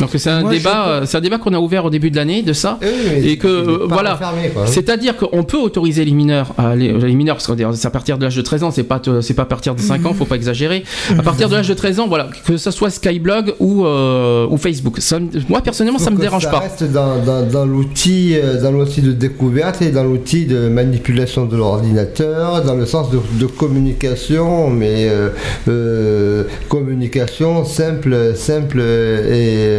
Donc 0.00 0.10
c'est 0.16 0.30
un 0.30 0.40
Moi, 0.42 0.50
débat, 0.50 0.88
euh, 0.88 1.02
c'est 1.06 1.16
un 1.18 1.20
débat 1.20 1.38
qu'on 1.38 1.52
a 1.54 1.58
ouvert 1.58 1.84
au 1.84 1.90
début 1.90 2.10
de 2.10 2.16
l'année 2.16 2.42
de 2.42 2.52
ça. 2.52 2.78
Oui, 2.82 2.88
Et 3.30 3.36
que, 3.38 3.46
euh, 3.46 3.86
voilà. 3.88 4.18
C'est-à-dire 4.66 5.16
qu'on 5.16 5.44
peut 5.44 5.58
autoriser 5.58 6.04
les 6.04 6.12
mineurs, 6.12 6.52
à 6.58 6.70
aller- 6.70 6.92
les 6.92 7.14
mineurs, 7.14 7.36
parce 7.36 7.46
que 7.46 7.52
c'est 7.74 7.86
à 7.86 7.90
partir 7.90 8.18
de 8.18 8.24
l'âge 8.24 8.36
de 8.36 8.42
13 8.42 8.62
ans, 8.64 8.70
c'est 8.70 8.82
pas, 8.82 9.00
c'est 9.20 9.34
pas 9.34 9.42
à 9.42 9.46
partir 9.46 9.74
de 9.74 9.80
5 9.80 10.04
ans, 10.06 10.14
faut 10.14 10.24
pas 10.24 10.36
exagérer. 10.36 10.84
À 11.18 11.22
partir 11.22 11.48
de 11.48 11.54
l'âge 11.56 11.68
de 11.68 11.74
13 11.74 12.00
ans, 12.00 12.08
voilà, 12.08 12.28
que 12.46 12.56
ce 12.56 12.70
soit 12.70 12.90
Skyblog 12.90 13.54
ou, 13.60 13.84
euh, 13.84 14.46
ou 14.50 14.56
Facebook. 14.56 14.98
Ça 15.00 15.18
moi 15.48 15.60
personnellement, 15.60 15.98
ça 15.98 16.10
me 16.10 16.18
dérange 16.18 16.44
ça 16.44 16.50
pas. 16.50 16.58
reste 16.60 16.84
dans, 16.84 17.18
dans- 17.24 17.46
dans 17.46 17.64
l'outil, 17.66 18.34
euh, 18.36 18.60
dans 18.62 18.70
l'outil 18.72 19.02
de 19.02 19.12
découverte 19.12 19.82
et 19.82 19.90
dans 19.90 20.04
l'outil 20.04 20.46
de 20.46 20.68
manipulation 20.68 21.46
de 21.46 21.56
l'ordinateur, 21.56 22.62
dans 22.64 22.74
le 22.74 22.86
sens 22.86 23.10
de, 23.10 23.20
de 23.38 23.46
communication, 23.46 24.70
mais 24.70 25.08
euh, 25.08 25.28
euh, 25.68 26.44
communication 26.68 27.64
simple, 27.64 28.32
simple 28.34 28.80
et 28.80 29.78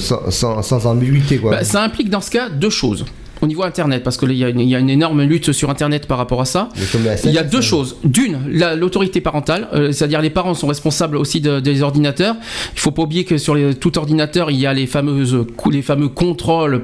sans, 0.00 0.30
sans- 0.30 0.62
sans 0.62 0.86
ambiguïté. 0.86 1.38
Quoi. 1.38 1.52
Bah, 1.52 1.64
ça 1.64 1.82
implique 1.82 2.10
dans 2.10 2.20
ce 2.20 2.30
cas 2.30 2.48
deux 2.48 2.70
choses. 2.70 3.04
Au 3.44 3.46
niveau 3.46 3.62
Internet, 3.62 4.02
parce 4.02 4.16
qu'il 4.16 4.32
y, 4.32 4.42
a 4.42 4.48
une- 4.48 4.60
y 4.60 4.74
a 4.74 4.78
une 4.78 4.88
énorme 4.88 5.22
lutte 5.22 5.52
sur 5.52 5.68
Internet 5.68 6.06
par 6.06 6.16
rapport 6.16 6.40
à 6.40 6.46
ça. 6.46 6.70
Il 7.28 7.34
y 7.34 7.38
a 7.38 7.42
deux 7.42 7.60
choses. 7.60 7.96
D'une, 8.02 8.38
la- 8.50 8.74
l'autorité 8.74 9.20
parentale, 9.20 9.68
euh, 9.74 9.92
c'est-à-dire 9.92 10.22
les 10.22 10.30
parents 10.30 10.54
sont 10.54 10.66
responsables 10.66 11.18
aussi 11.18 11.42
de- 11.42 11.60
des 11.60 11.82
ordinateurs. 11.82 12.36
Il 12.74 12.80
faut 12.80 12.90
pas 12.90 13.02
oublier 13.02 13.24
que 13.24 13.36
sur 13.36 13.54
les, 13.54 13.74
tout 13.74 13.98
ordinateur, 13.98 14.50
il 14.50 14.58
y 14.58 14.64
a 14.66 14.72
les, 14.72 14.86
fameuses, 14.86 15.36
les 15.70 15.82
fameux 15.82 16.08
contrôles. 16.08 16.82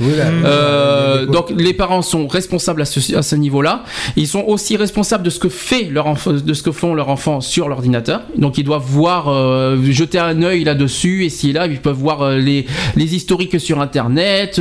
Oui, 0.00 0.06
là, 0.18 0.24
Euh, 0.44 1.26
donc 1.26 1.52
les 1.56 1.72
parents 1.72 2.02
sont 2.02 2.26
responsables 2.26 2.82
à 2.82 2.84
ce, 2.84 3.14
à 3.14 3.22
ce 3.22 3.36
niveau-là. 3.36 3.84
Ils 4.16 4.26
sont 4.26 4.42
aussi 4.48 4.76
responsables 4.76 5.22
de 5.22 5.30
ce 5.30 5.38
que 5.38 5.48
fait 5.48 5.84
leur 5.88 6.08
enfant, 6.08 6.32
de 6.32 6.54
ce 6.54 6.64
que 6.64 6.72
font 6.72 6.94
leurs 6.94 7.10
enfants 7.10 7.40
sur 7.40 7.68
l'ordinateur. 7.68 8.22
Donc 8.36 8.58
ils 8.58 8.64
doivent 8.64 8.82
voir, 8.84 9.28
euh, 9.28 9.76
jeter 9.90 10.18
un 10.18 10.42
œil 10.42 10.64
là-dessus 10.64 11.24
et 11.26 11.28
si 11.28 11.52
là 11.52 11.68
ils 11.68 11.78
peuvent 11.80 11.96
voir 11.96 12.30
les, 12.32 12.66
les 12.96 13.14
historiques 13.14 13.60
sur 13.60 13.80
Internet, 13.80 14.58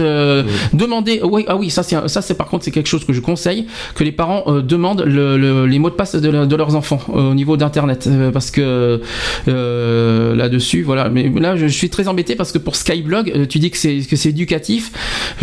demander. 0.74 1.22
Oui, 1.32 1.46
ah 1.48 1.56
oui, 1.56 1.70
ça 1.70 1.82
c'est 1.84 1.96
ça 2.08 2.22
c'est 2.22 2.36
par 2.36 2.48
contre 2.48 2.64
c'est 2.66 2.72
quelque 2.72 2.88
chose 2.90 3.06
que 3.06 3.14
je 3.14 3.22
conseille 3.22 3.66
que 3.96 4.04
les 4.04 4.12
parents 4.12 4.44
euh, 4.48 4.62
demandent 4.62 5.04
le- 5.06 5.38
le- 5.38 5.66
les 5.66 5.80
mots 5.80 5.90
de 5.90 5.96
passe 5.96 6.16
de, 6.16 6.30
le- 6.30 6.46
de 6.46 6.56
leurs 6.56 6.76
enfants 6.76 7.02
euh, 7.16 7.32
au 7.32 7.34
niveau 7.34 7.58
d'Internet 7.58 8.08
euh, 8.08 8.32
parce 8.32 8.52
que 8.52 9.02
euh, 9.48 10.36
là-dessus 10.36 10.84
voilà. 10.84 11.10
Mais 11.10 11.32
là 11.40 11.56
je, 11.56 11.68
je 11.68 11.74
suis 11.74 11.90
très 11.90 12.08
embêté 12.08 12.36
parce 12.36 12.52
que 12.52 12.58
pour 12.58 12.76
Skyblog, 12.76 13.32
euh, 13.36 13.46
tu 13.46 13.60
dis 13.60 13.72
que 13.72 13.78
c'est 13.78 14.00
que 14.10 14.16
c'est 14.16 14.30
éducatif. 14.30 14.92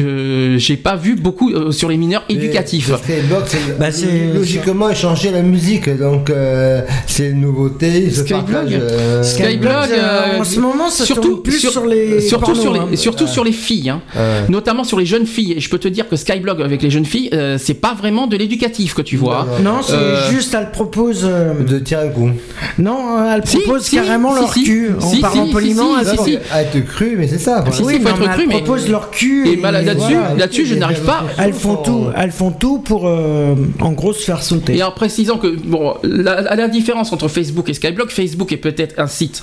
Euh, 0.00 0.58
J'ai 0.58 0.76
pas 0.76 0.96
vu 0.96 1.16
beaucoup 1.16 1.50
euh, 1.52 1.72
sur 1.72 1.88
les 1.88 1.96
mineurs 1.96 2.24
éducatifs. 2.28 2.90
Skyblog, 2.94 3.42
c'est 3.46 3.78
Bah, 3.78 3.90
c'est- 3.90 4.32
logiquement 4.34 4.90
échanger 4.90 5.30
la 5.30 5.42
musique, 5.42 5.88
donc 5.98 6.30
euh, 6.30 6.82
c'est 7.06 7.30
une 7.30 7.40
nouveauté. 7.40 8.10
Skyblog. 8.10 8.72
euh, 8.72 9.22
Skyblog, 9.22 9.90
euh, 9.90 10.40
en 10.40 10.44
ce 10.44 10.60
moment, 10.60 10.90
ça 10.90 11.04
surtout 11.04 11.28
tourne 11.28 11.42
plus 11.42 11.58
sur, 11.60 11.72
sur, 11.72 11.86
les 11.86 12.20
surtout 12.20 12.46
pornos, 12.46 12.62
sur 12.62 12.72
les 12.72 12.80
hein. 12.80 12.88
surtout 12.94 13.26
sur 13.26 13.44
les 13.44 13.52
filles 13.52 13.90
hein. 13.90 14.00
euh, 14.16 14.44
notamment 14.48 14.84
sur 14.84 14.98
les 14.98 15.06
jeunes 15.06 15.26
filles 15.26 15.54
et 15.56 15.60
je 15.60 15.68
peux 15.70 15.77
te 15.78 15.88
dire 15.88 16.08
que 16.08 16.16
Skyblog 16.16 16.60
avec 16.62 16.82
les 16.82 16.90
jeunes 16.90 17.04
filles 17.04 17.30
euh, 17.32 17.56
c'est 17.58 17.74
pas 17.74 17.94
vraiment 17.94 18.26
de 18.26 18.36
l'éducatif 18.36 18.94
que 18.94 19.02
tu 19.02 19.16
vois. 19.16 19.46
Non, 19.62 19.72
Non, 19.76 19.82
c'est 19.82 19.94
Euh, 19.94 20.30
juste, 20.30 20.54
elle 20.54 20.70
propose. 20.70 21.22
euh, 21.24 21.52
de 21.64 21.78
tirer 21.78 22.08
un 22.08 22.10
coup. 22.10 22.30
Non, 22.78 23.32
elle 23.32 23.42
propose 23.42 23.82
si, 23.84 23.96
carrément 23.96 24.34
si, 24.34 24.40
leur 24.40 24.52
si. 24.52 24.62
cul. 24.64 24.90
Si, 25.00 25.18
en 25.18 25.20
parlant 25.20 25.46
si, 25.46 25.52
poliment, 25.52 25.94
si, 25.94 26.00
elle 26.00 26.04
si, 26.06 26.10
D'abord, 26.10 26.24
si. 26.26 26.38
à 26.52 26.62
être 26.62 26.84
cru, 26.86 27.16
mais 27.18 27.28
c'est 27.28 27.38
ça. 27.38 27.64
Si, 27.70 27.82
voilà. 27.82 27.98
si, 27.98 28.02
faut 28.02 28.08
être 28.10 28.18
mais 28.20 28.26
cru, 28.28 28.42
elle 28.42 28.48
mais- 28.48 28.54
propose 28.62 28.88
leur 28.88 29.10
cul. 29.10 29.48
Et 29.48 29.56
bah, 29.56 29.70
là- 29.70 29.82
là-dessus, 29.82 30.14
voilà, 30.14 30.46
je 30.50 30.74
n'arrive 30.74 31.02
pas. 31.04 31.24
Elles 31.38 31.52
font 31.52 31.76
tout, 31.76 32.06
elles 32.16 32.32
font 32.32 32.50
tout 32.50 32.78
pour, 32.78 33.04
en 33.04 33.92
gros, 33.92 34.12
se 34.12 34.22
faire 34.22 34.42
sauter. 34.42 34.76
Et 34.76 34.82
en 34.82 34.90
précisant 34.92 35.38
que 35.38 35.48
bon, 35.64 35.94
la, 36.02 36.54
la 36.54 36.68
différence 36.68 37.12
entre 37.12 37.28
Facebook 37.28 37.68
et 37.68 37.74
Skyblog, 37.74 38.10
Facebook 38.10 38.52
est 38.52 38.56
peut-être 38.56 38.98
un 38.98 39.06
site 39.06 39.42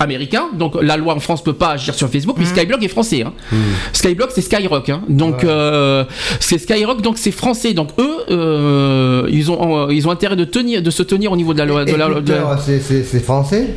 américain, 0.00 0.44
donc 0.52 0.74
la 0.80 0.96
loi 0.96 1.14
en 1.14 1.20
France 1.20 1.42
peut 1.42 1.52
pas 1.54 1.70
agir 1.70 1.94
sur 1.94 2.08
Facebook, 2.08 2.36
mais 2.38 2.44
Skyblog 2.46 2.84
est 2.84 2.88
français. 2.88 3.22
hein. 3.22 3.32
Skyblog 3.92 4.28
c'est 4.34 4.42
Skyrock, 4.42 4.88
hein. 4.88 5.02
donc 5.08 5.42
euh, 5.44 6.04
c'est 6.40 6.58
Skyrock, 6.58 7.00
donc 7.02 7.16
c'est 7.18 7.30
français, 7.32 7.72
donc 7.74 7.90
eux 7.98 8.16
euh, 8.30 9.26
ils 9.30 9.50
ont 9.50 9.88
ils 9.90 10.06
ont 10.06 10.10
intérêt 10.10 10.36
de 10.36 10.44
tenir 10.44 10.82
de 10.82 10.90
se 10.90 11.02
tenir 11.02 11.32
au 11.32 11.36
niveau 11.36 11.52
de 11.54 11.58
la 11.58 11.64
loi 11.64 11.84
de 11.84 11.92
la, 11.96 12.08
de- 12.20 12.32
c'est 13.10 13.20
français? 13.20 13.68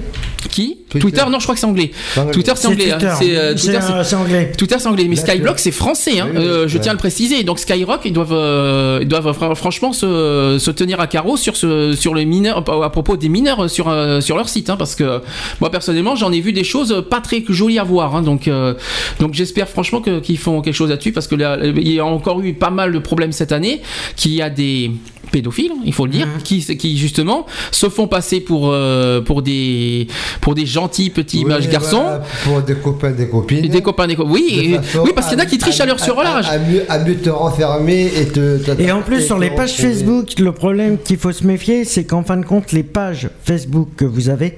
Qui 0.49 0.77
Twitter. 0.89 0.99
Twitter. 0.99 1.23
non 1.31 1.39
je 1.39 1.43
crois 1.45 1.55
que 1.55 1.61
c'est 1.61 1.67
anglais. 1.67 1.91
Twitter 2.33 2.53
c'est 2.55 2.67
anglais, 2.67 2.91
hein. 2.91 2.97
Twitter. 2.97 3.13
c'est 3.19 3.35
euh, 3.37 3.53
Twitter, 3.53 3.79
euh, 3.91 4.17
anglais. 4.17 4.51
Twitter 4.57 4.75
c'est 4.79 4.87
anglais, 4.87 5.05
mais. 5.09 5.15
Skyblog 5.15 5.55
c'est 5.57 5.71
français, 5.71 6.19
hein. 6.19 6.27
Oui, 6.31 6.37
oui, 6.39 6.43
Euh, 6.45 6.67
je 6.67 6.75
ouais. 6.75 6.81
tiens 6.81 6.91
à 6.91 6.95
le 6.95 6.99
préciser. 6.99 7.43
Donc 7.43 7.59
Skyrock 7.59 8.01
ils 8.05 8.13
doivent, 8.13 8.33
euh, 8.33 8.99
ils 9.01 9.07
doivent 9.07 9.27
fr- 9.37 9.55
franchement 9.55 9.93
se, 9.93 10.57
se 10.59 10.71
tenir 10.71 10.99
à 10.99 11.07
carreau 11.07 11.37
sur 11.37 11.55
ce, 11.55 11.93
sur 11.93 12.15
les 12.15 12.25
mineurs, 12.25 12.57
à 12.83 12.89
propos 12.89 13.17
des 13.17 13.29
mineurs 13.29 13.69
sur 13.69 13.87
euh, 13.89 14.21
sur 14.21 14.35
leur 14.37 14.49
site, 14.49 14.69
hein, 14.69 14.77
parce 14.77 14.95
que 14.95 15.21
moi 15.59 15.69
personnellement 15.71 16.15
j'en 16.15 16.31
ai 16.31 16.39
vu 16.41 16.53
des 16.53 16.63
choses 16.63 17.03
pas 17.09 17.21
très 17.21 17.43
jolies 17.47 17.79
à 17.79 17.83
voir, 17.83 18.15
hein. 18.15 18.21
donc 18.21 18.47
euh, 18.47 18.73
donc 19.19 19.33
j'espère 19.33 19.67
franchement 19.69 20.01
que- 20.01 20.19
qu'ils 20.19 20.37
font 20.37 20.61
quelque 20.61 20.73
chose 20.75 20.89
là-dessus, 20.89 21.11
parce 21.11 21.27
que 21.27 21.35
là, 21.35 21.57
il 21.63 21.91
y 21.91 21.99
a 21.99 22.05
encore 22.05 22.41
eu 22.41 22.53
pas 22.53 22.69
mal 22.71 22.91
de 22.91 22.99
problèmes 22.99 23.31
cette 23.31 23.51
année, 23.51 23.81
qu'il 24.15 24.33
y 24.33 24.41
a 24.41 24.49
des 24.49 24.91
pédophiles, 25.31 25.71
il 25.85 25.93
faut 25.93 26.05
le 26.07 26.11
dire, 26.11 26.27
qui, 26.43 26.59
qui 26.77 26.97
justement 26.97 27.45
se 27.71 27.87
font 27.87 28.07
passer 28.07 28.39
pour 28.39 28.71
euh, 28.71 29.21
pour 29.21 29.43
des 29.43 30.07
pour 30.41 30.55
des 30.55 30.65
gentils 30.65 31.09
petits 31.09 31.39
Oui, 31.39 31.45
mages 31.45 31.67
garçons. 31.69 32.01
voilà, 32.01 32.23
Pour 32.43 32.61
des 32.61 32.75
copains, 32.75 33.11
des 33.11 33.27
copines. 33.27 33.67
Des 33.67 33.81
copains, 33.81 34.07
des 34.07 34.15
copains. 34.15 34.29
Oui, 34.31 34.77
De 34.93 34.99
oui, 34.99 35.11
parce 35.13 35.27
qu'il 35.27 35.37
y 35.37 35.41
en 35.41 35.43
a 35.43 35.47
qui 35.47 35.57
trichent 35.57 35.81
à 35.81 35.85
leur 35.85 35.99
surrelage. 35.99 36.47
À, 36.49 36.57
mieux, 36.59 36.83
à 36.89 36.99
mieux 36.99 37.15
te 37.15 37.29
renfermer 37.29 38.05
et 38.15 38.25
te. 38.25 38.57
te- 38.57 38.81
Et 38.81 38.91
en 38.91 39.01
plus, 39.01 39.21
sur 39.21 39.37
les 39.37 39.49
pages. 39.49 39.73
Facebook, 39.75 40.39
le 40.39 40.51
problème 40.51 40.97
qu'il 40.97 41.17
faut 41.17 41.31
se 41.31 41.45
méfier, 41.45 41.83
c'est 41.85 42.03
qu'en 42.05 42.23
fin 42.23 42.37
de 42.37 42.45
compte, 42.45 42.71
les 42.71 42.83
pages 42.83 43.29
Facebook 43.43 43.89
que 43.97 44.05
vous 44.05 44.29
avez, 44.29 44.57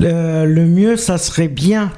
le, 0.00 0.44
le 0.46 0.66
mieux, 0.66 0.96
ça 0.96 1.18
serait 1.18 1.48
bien 1.48 1.90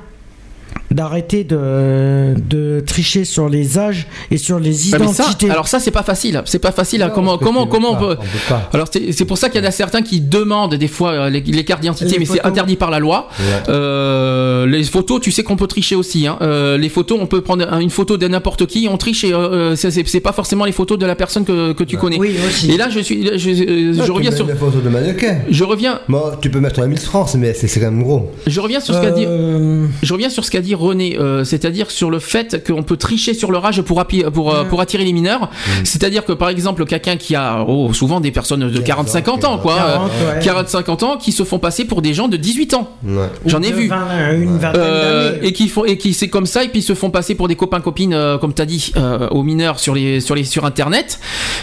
d'arrêter 0.97 1.45
de, 1.45 2.35
de 2.49 2.81
tricher 2.87 3.25
sur 3.25 3.49
les 3.49 3.79
âges 3.79 4.07
et 4.31 4.39
sur 4.39 4.59
les 4.59 4.75
Ah, 4.95 4.99
ça, 4.99 5.05
identités. 5.25 5.51
alors 5.51 5.69
ça 5.69 5.79
c'est 5.81 5.91
pas 5.91 6.03
facile, 6.03 6.43
c'est 6.47 6.59
pas 6.59 6.73
facile. 6.73 7.03
hein. 7.03 7.09
Non, 7.09 7.15
comment 7.15 7.39
comment 7.39 7.67
comment 7.67 7.93
on 7.93 7.97
peut 7.97 8.17
pas, 8.17 8.23
on 8.23 8.25
peut 8.25 8.39
pas. 8.49 8.71
Alors 8.73 8.89
c'est 8.93 9.13
c'est 9.13 9.25
pour 9.25 9.39
ça 9.39 9.49
qu'il 9.49 9.61
y 9.61 9.65
en 9.65 9.69
a 9.69 9.71
certains 9.71 10.03
qui 10.03 10.21
demandent 10.21 10.75
des 10.75 10.89
fois 10.89 11.11
euh, 11.13 11.31
les, 11.31 11.41
les 11.41 11.65
cartes 11.65 11.83
d'identité, 11.83 12.17
mais 12.19 12.25
c'est 12.25 12.37
photos. 12.39 12.51
interdit 12.51 12.77
par 12.77 12.91
la 12.91 12.99
loi. 12.99 13.29
Ouais. 13.39 13.45
Euh, 13.69 14.67
les 14.67 14.83
photos, 14.85 15.21
tu 15.21 15.31
sais 15.33 15.43
qu'on 15.43 15.57
peut 15.57 15.67
tricher 15.67 15.95
aussi. 15.97 16.27
Hein. 16.27 16.39
Euh, 16.43 16.77
les 16.79 16.89
photos, 16.89 17.19
on 17.21 17.27
peut 17.27 17.41
prendre 17.43 17.67
un- 17.73 17.81
une 17.81 17.91
photo 17.91 18.17
de 18.17 18.27
n'importe 18.29 18.67
qui, 18.67 18.89
on 18.91 18.97
triche 18.97 19.25
et 19.25 19.33
euh, 19.33 19.77
c'est- 19.77 20.21
pas 20.21 20.33
forcément 20.33 20.65
les 20.65 20.73
photos 20.73 20.99
de 20.99 21.07
la 21.07 21.15
personne 21.15 21.45
que, 21.45 21.73
que 21.73 21.85
tu 21.85 21.97
connais. 21.99 22.19
Oui, 22.19 22.35
aussi. 22.47 22.71
Et 22.73 22.77
là 22.77 22.89
je 22.89 23.01
suis, 23.01 23.39
je, 23.39 23.51
euh, 23.51 23.93
Non, 23.93 24.01
je 24.01 24.05
tu 24.05 24.11
reviens 24.11 24.31
sur, 24.33 24.47
Des 24.47 24.55
photos 24.55 24.83
de 24.83 24.89
mannequin. 24.89 25.37
je 25.51 25.63
reviens, 25.65 26.01
Bon, 26.09 26.23
tu 26.41 26.51
peux 26.51 26.61
mettre 26.61 26.81
un 26.81 26.87
Miss 26.87 27.05
France, 27.05 27.35
mais 27.37 27.53
c'est 27.55 27.69
c'est 27.69 27.81
quand 27.81 27.91
même 27.91 28.03
gros. 28.03 28.33
je 28.47 28.61
reviens 28.61 28.81
sur 28.81 28.95
ce 28.95 29.01
qu'a 29.01 29.11
dit. 29.11 29.27
Je 30.03 30.13
reviens 30.13 30.31
sur 30.31 30.45
ce 30.45 30.51
qu'a 30.51 30.61
dit 30.61 30.75
René, 30.87 31.19
euh, 31.19 31.45
c'est-à-dire 31.45 31.91
sur 31.91 32.11
le 32.11 32.19
fait 32.19 32.65
qu'on 32.67 32.83
peut 32.83 32.97
tricher 32.97 33.35
sur 33.35 33.51
leur 33.51 33.65
âge 33.67 33.83
pour, 33.83 34.05
pour, 34.33 34.55
euh, 34.55 34.65
pour 34.65 34.81
attirer 34.81 35.05
les 35.05 35.13
mineurs. 35.13 35.51
C'est-à-dire 35.85 36.25
que 36.25 36.33
par 36.33 36.49
exemple, 36.49 36.85
quelqu'un 36.87 37.17
qui 37.17 37.35
a 37.35 37.65
oh, 37.67 37.93
souvent 37.93 38.21
des 38.21 38.31
personnes 38.31 38.71
de 38.71 38.81
40-50 38.81 39.45
ans, 39.47 39.59
quoi, 39.59 39.77
40, 39.77 40.11
euh, 40.23 40.35
ouais. 40.35 40.63
40-50 40.65 41.05
ans, 41.05 41.17
qui 41.17 41.33
se 41.33 41.43
font 41.45 41.59
passer 41.59 41.85
pour 41.85 42.03
des 42.03 42.15
gens 42.15 42.29
de 42.29 42.37
18 42.37 42.75
ans. 42.75 42.91
Ouais. 43.05 43.29
J'en 43.47 43.63
ai 43.63 43.73
vu. 43.73 43.89
20, 43.89 44.33
une 44.33 44.59
vingtaine 44.59 44.73
Euh, 44.77 45.33
d'années. 45.33 45.49
et 45.49 45.53
qui 45.53 45.69
font 45.69 45.85
et 45.85 45.97
qui 45.97 46.15
c'est 46.15 46.29
comme 46.29 46.47
ça 46.47 46.63
et 46.65 46.69
puis 46.69 46.81
ils 46.81 46.83
se 46.83 46.95
font 46.95 47.11
passer 47.11 47.35
pour 47.35 47.49
des 47.49 47.57
copains 47.57 47.81
copines 47.81 48.15
euh, 48.15 48.39
comme 48.39 48.53
t'as 48.53 48.65
dit 48.65 48.93
euh, 48.97 49.29
aux 49.31 49.43
mineurs 49.43 49.79
sur 49.81 49.95
les 49.95 50.21
sur 50.21 50.35
les 50.35 50.45
sur 50.45 50.65
internet 50.65 51.19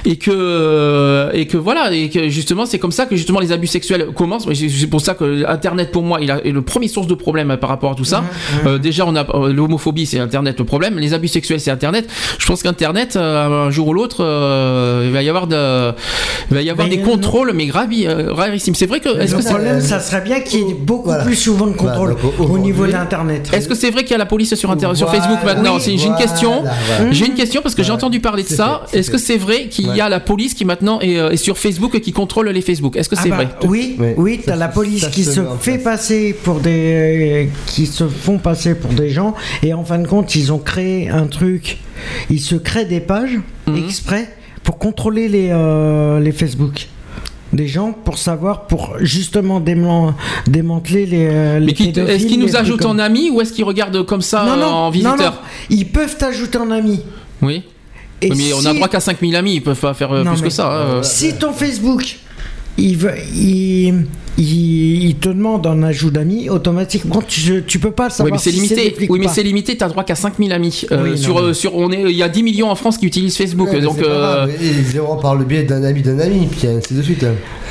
et 0.05 0.17
que 0.17 1.29
et 1.33 1.47
que 1.47 1.57
voilà 1.57 1.91
et 1.93 2.09
que 2.09 2.29
justement 2.29 2.65
c'est 2.65 2.79
comme 2.79 2.91
ça 2.91 3.05
que 3.05 3.15
justement 3.15 3.39
les 3.39 3.51
abus 3.51 3.67
sexuels 3.67 4.07
commencent 4.15 4.47
Mais 4.47 4.55
c'est 4.55 4.87
pour 4.87 5.01
ça 5.01 5.13
que 5.13 5.45
internet 5.47 5.91
pour 5.91 6.03
moi 6.03 6.19
il 6.21 6.31
a, 6.31 6.43
est 6.45 6.51
le 6.51 6.61
premier 6.61 6.87
source 6.87 7.07
de 7.07 7.13
problème 7.15 7.55
par 7.57 7.69
rapport 7.69 7.91
à 7.91 7.95
tout 7.95 8.05
ça 8.05 8.23
Euh, 8.65 8.77
déjà 8.77 9.05
on 9.05 9.12
a 9.15 9.25
euh, 9.35 9.51
l'homophobie 9.53 10.05
c'est 10.05 10.19
internet 10.19 10.59
le 10.59 10.65
problème 10.65 10.97
les 10.99 11.13
abus 11.13 11.27
sexuels 11.27 11.59
c'est 11.59 11.71
internet 11.71 12.07
je 12.39 12.45
pense 12.45 12.63
qu'internet 12.63 13.15
euh, 13.15 13.67
un 13.67 13.71
jour 13.71 13.87
ou 13.89 13.93
l'autre 13.93 14.17
euh, 14.23 15.03
il 15.05 15.11
va 15.11 15.21
y 15.23 15.29
avoir 15.29 15.47
de 15.47 15.91
il 16.51 16.55
va 16.55 16.61
y 16.61 16.69
avoir 16.69 16.87
Mais 16.87 16.95
des 16.97 17.01
non. 17.01 17.09
contrôles 17.11 17.51
mais 17.53 17.65
gravi 17.65 18.05
euh, 18.07 18.31
rarissimes 18.33 18.75
c'est 18.75 18.85
vrai 18.85 18.99
que 18.99 19.09
est-ce 19.19 19.35
le 19.35 19.41
que 19.41 19.47
problème, 19.47 19.81
ça 19.81 19.99
serait 19.99 20.21
bien 20.21 20.39
qu'il 20.41 20.67
y 20.67 20.71
ait 20.71 20.73
beaucoup 20.73 21.05
Voilà. 21.09 21.23
plus 21.23 21.35
souvent 21.35 21.67
de 21.67 21.73
contrôle 21.73 22.15
Voilà, 22.19 22.37
donc, 22.37 22.49
au 22.49 22.57
niveau 22.57 22.83
aujourd'hui- 22.83 22.93
d'Internet. 22.93 23.49
Est-ce 23.53 23.67
que 23.67 23.75
c'est 23.75 23.89
vrai 23.91 24.03
qu'il 24.03 24.11
y 24.11 24.15
a 24.15 24.17
la 24.17 24.25
police 24.25 24.53
sur, 24.55 24.71
Inter- 24.71 24.89
sur 24.95 25.07
Voilà, 25.07 25.21
Facebook 25.21 25.43
maintenant? 25.45 25.75
Oui, 25.77 25.97
J'ai 25.97 26.07
une 26.07 26.15
question. 26.15 26.61
voilà. 26.61 27.11
J'ai 27.11 27.25
une 27.25 27.33
question 27.33 27.61
parce 27.61 27.75
que 27.75 27.83
j'ai 27.83 27.91
entendu 27.91 28.19
parler 28.19 28.43
de 28.43 28.47
ça. 28.49 28.83
Est-ce 28.93 29.09
que 29.11 29.17
c'est 29.17 29.37
vrai 29.37 29.67
qu'il 29.67 29.93
y 29.95 30.01
a 30.01 30.09
la 30.09 30.19
police 30.19 30.53
qui 30.53 30.65
maintenant 30.65 30.99
est, 31.01 31.13
est 31.13 31.37
sur 31.37 31.57
Facebook 31.57 31.95
et 31.95 32.01
qui 32.01 32.11
contrôle 32.13 32.49
les 32.49 32.61
Facebook? 32.61 32.95
Est-ce 32.97 33.09
que 33.09 33.15
Ah 33.17 33.21
c'est 33.23 33.29
bah, 33.29 33.35
vrai? 33.37 33.47
Oui, 33.67 33.95
Oui. 33.99 34.07
oui, 34.17 34.41
t'as 34.45 34.55
la 34.55 34.67
police 34.67 35.07
qui 35.07 35.23
se 35.23 35.41
fait 35.59 35.77
passer 35.77 36.35
pour 36.43 36.59
des, 36.59 37.49
qui 37.67 37.85
se 37.85 38.05
font 38.07 38.37
passer 38.37 38.75
pour 38.75 38.91
des 38.91 39.02
gens, 39.09 39.33
et 39.63 39.73
en 39.73 39.83
fin 39.83 39.99
de 39.99 40.07
compte, 40.07 40.35
ils 40.35 40.51
ont 40.51 40.59
créé 40.59 41.09
un 41.09 41.27
truc. 41.27 41.77
Ils 42.29 42.39
se 42.41 42.55
créent 42.55 42.85
des 42.85 42.99
pages 43.01 43.39
Mhm. 43.67 43.77
exprès 43.85 44.29
pour 44.63 44.77
contrôler 44.77 45.27
les, 45.27 45.49
euh, 45.51 46.19
les 46.19 46.31
Facebook. 46.31 46.87
des 47.51 47.67
gens 47.67 47.91
pour 47.93 48.17
savoir, 48.17 48.65
pour 48.65 48.95
justement 48.99 49.59
déman- 49.61 50.15
démanteler 50.47 51.05
les. 51.05 51.27
euh, 51.29 51.59
les 51.59 51.67
Mais 51.67 51.73
qui 51.73 51.93
te- 51.93 51.99
est-ce 51.99 52.25
qu'ils 52.25 52.39
nous 52.39 52.55
ajoutent 52.55 52.81
comme- 52.81 52.91
en 52.91 52.99
amis 52.99 53.29
ou 53.29 53.41
est-ce 53.41 53.53
qu'ils 53.53 53.63
regardent 53.63 54.03
comme 54.07 54.23
ça 54.23 54.43
non, 54.43 54.53
euh, 54.53 54.55
non, 54.55 54.65
en 54.65 54.83
non, 54.85 54.89
visiteur 54.89 55.33
non. 55.33 55.37
Ils 55.69 55.85
peuvent 55.87 56.17
t'ajouter 56.17 56.57
en 56.57 56.71
ami. 56.71 57.01
Oui. 57.43 57.61
Et 58.21 58.29
mais 58.29 58.53
on 58.53 58.65
a 58.65 58.73
droit 58.73 58.87
qu'à 58.87 58.99
5000 58.99 59.35
amis, 59.35 59.53
ils 59.53 59.61
peuvent 59.61 59.79
pas 59.79 59.93
faire 59.93 60.11
euh, 60.11 60.23
plus 60.23 60.37
mais- 60.41 60.47
que 60.47 60.49
ça. 60.49 60.67
hein. 60.97 61.03
Si 61.03 61.35
ton 61.35 61.53
Facebook, 61.53 62.17
il, 62.77 62.97
veut, 62.97 63.11
il, 63.35 64.05
il, 64.37 65.03
il 65.05 65.15
te 65.15 65.29
demande 65.29 65.67
un 65.67 65.83
ajout 65.83 66.09
d'amis, 66.09 66.49
automatiquement, 66.49 67.21
tu, 67.27 67.63
tu 67.67 67.77
peux 67.79 67.91
pas 67.91 68.05
le 68.05 68.09
Oui, 68.09 68.15
savoir. 68.15 68.33
mais 68.33 68.39
c'est 68.39 68.51
si 68.51 68.55
limité. 68.57 68.95
Oui, 68.99 69.07
ou 69.09 69.17
mais 69.17 69.27
c'est 69.27 69.43
limité. 69.43 69.77
T'as 69.77 69.89
droit 69.89 70.03
qu'à 70.03 70.15
5000 70.15 70.51
amis. 70.51 70.85
Euh, 70.91 71.03
Oui, 71.03 71.09
non, 71.11 71.17
sur, 71.17 71.35
mais- 71.35 71.41
euh, 71.49 71.53
sur, 71.53 71.75
on 71.75 71.91
est, 71.91 72.01
il 72.01 72.17
y 72.17 72.23
a 72.23 72.29
10 72.29 72.41
millions 72.43 72.69
en 72.71 72.75
France 72.75 72.97
qui 72.97 73.05
utilisent 73.05 73.37
Facebook. 73.37 73.67
Ouais, 73.69 73.75
mais 73.75 73.81
donc, 73.81 73.95
c'est 73.97 74.03
pas 74.03 74.09
euh, 74.09 74.45
grave, 74.47 74.51
Ils 74.61 74.95
iront 74.95 75.17
par 75.17 75.35
le 75.35 75.45
biais 75.45 75.63
d'un 75.63 75.83
ami 75.83 76.01
d'un 76.01 76.17
ami, 76.19 76.47
puis 76.47 76.67
ainsi 76.67 76.93
de 76.95 77.01
suite. 77.01 77.25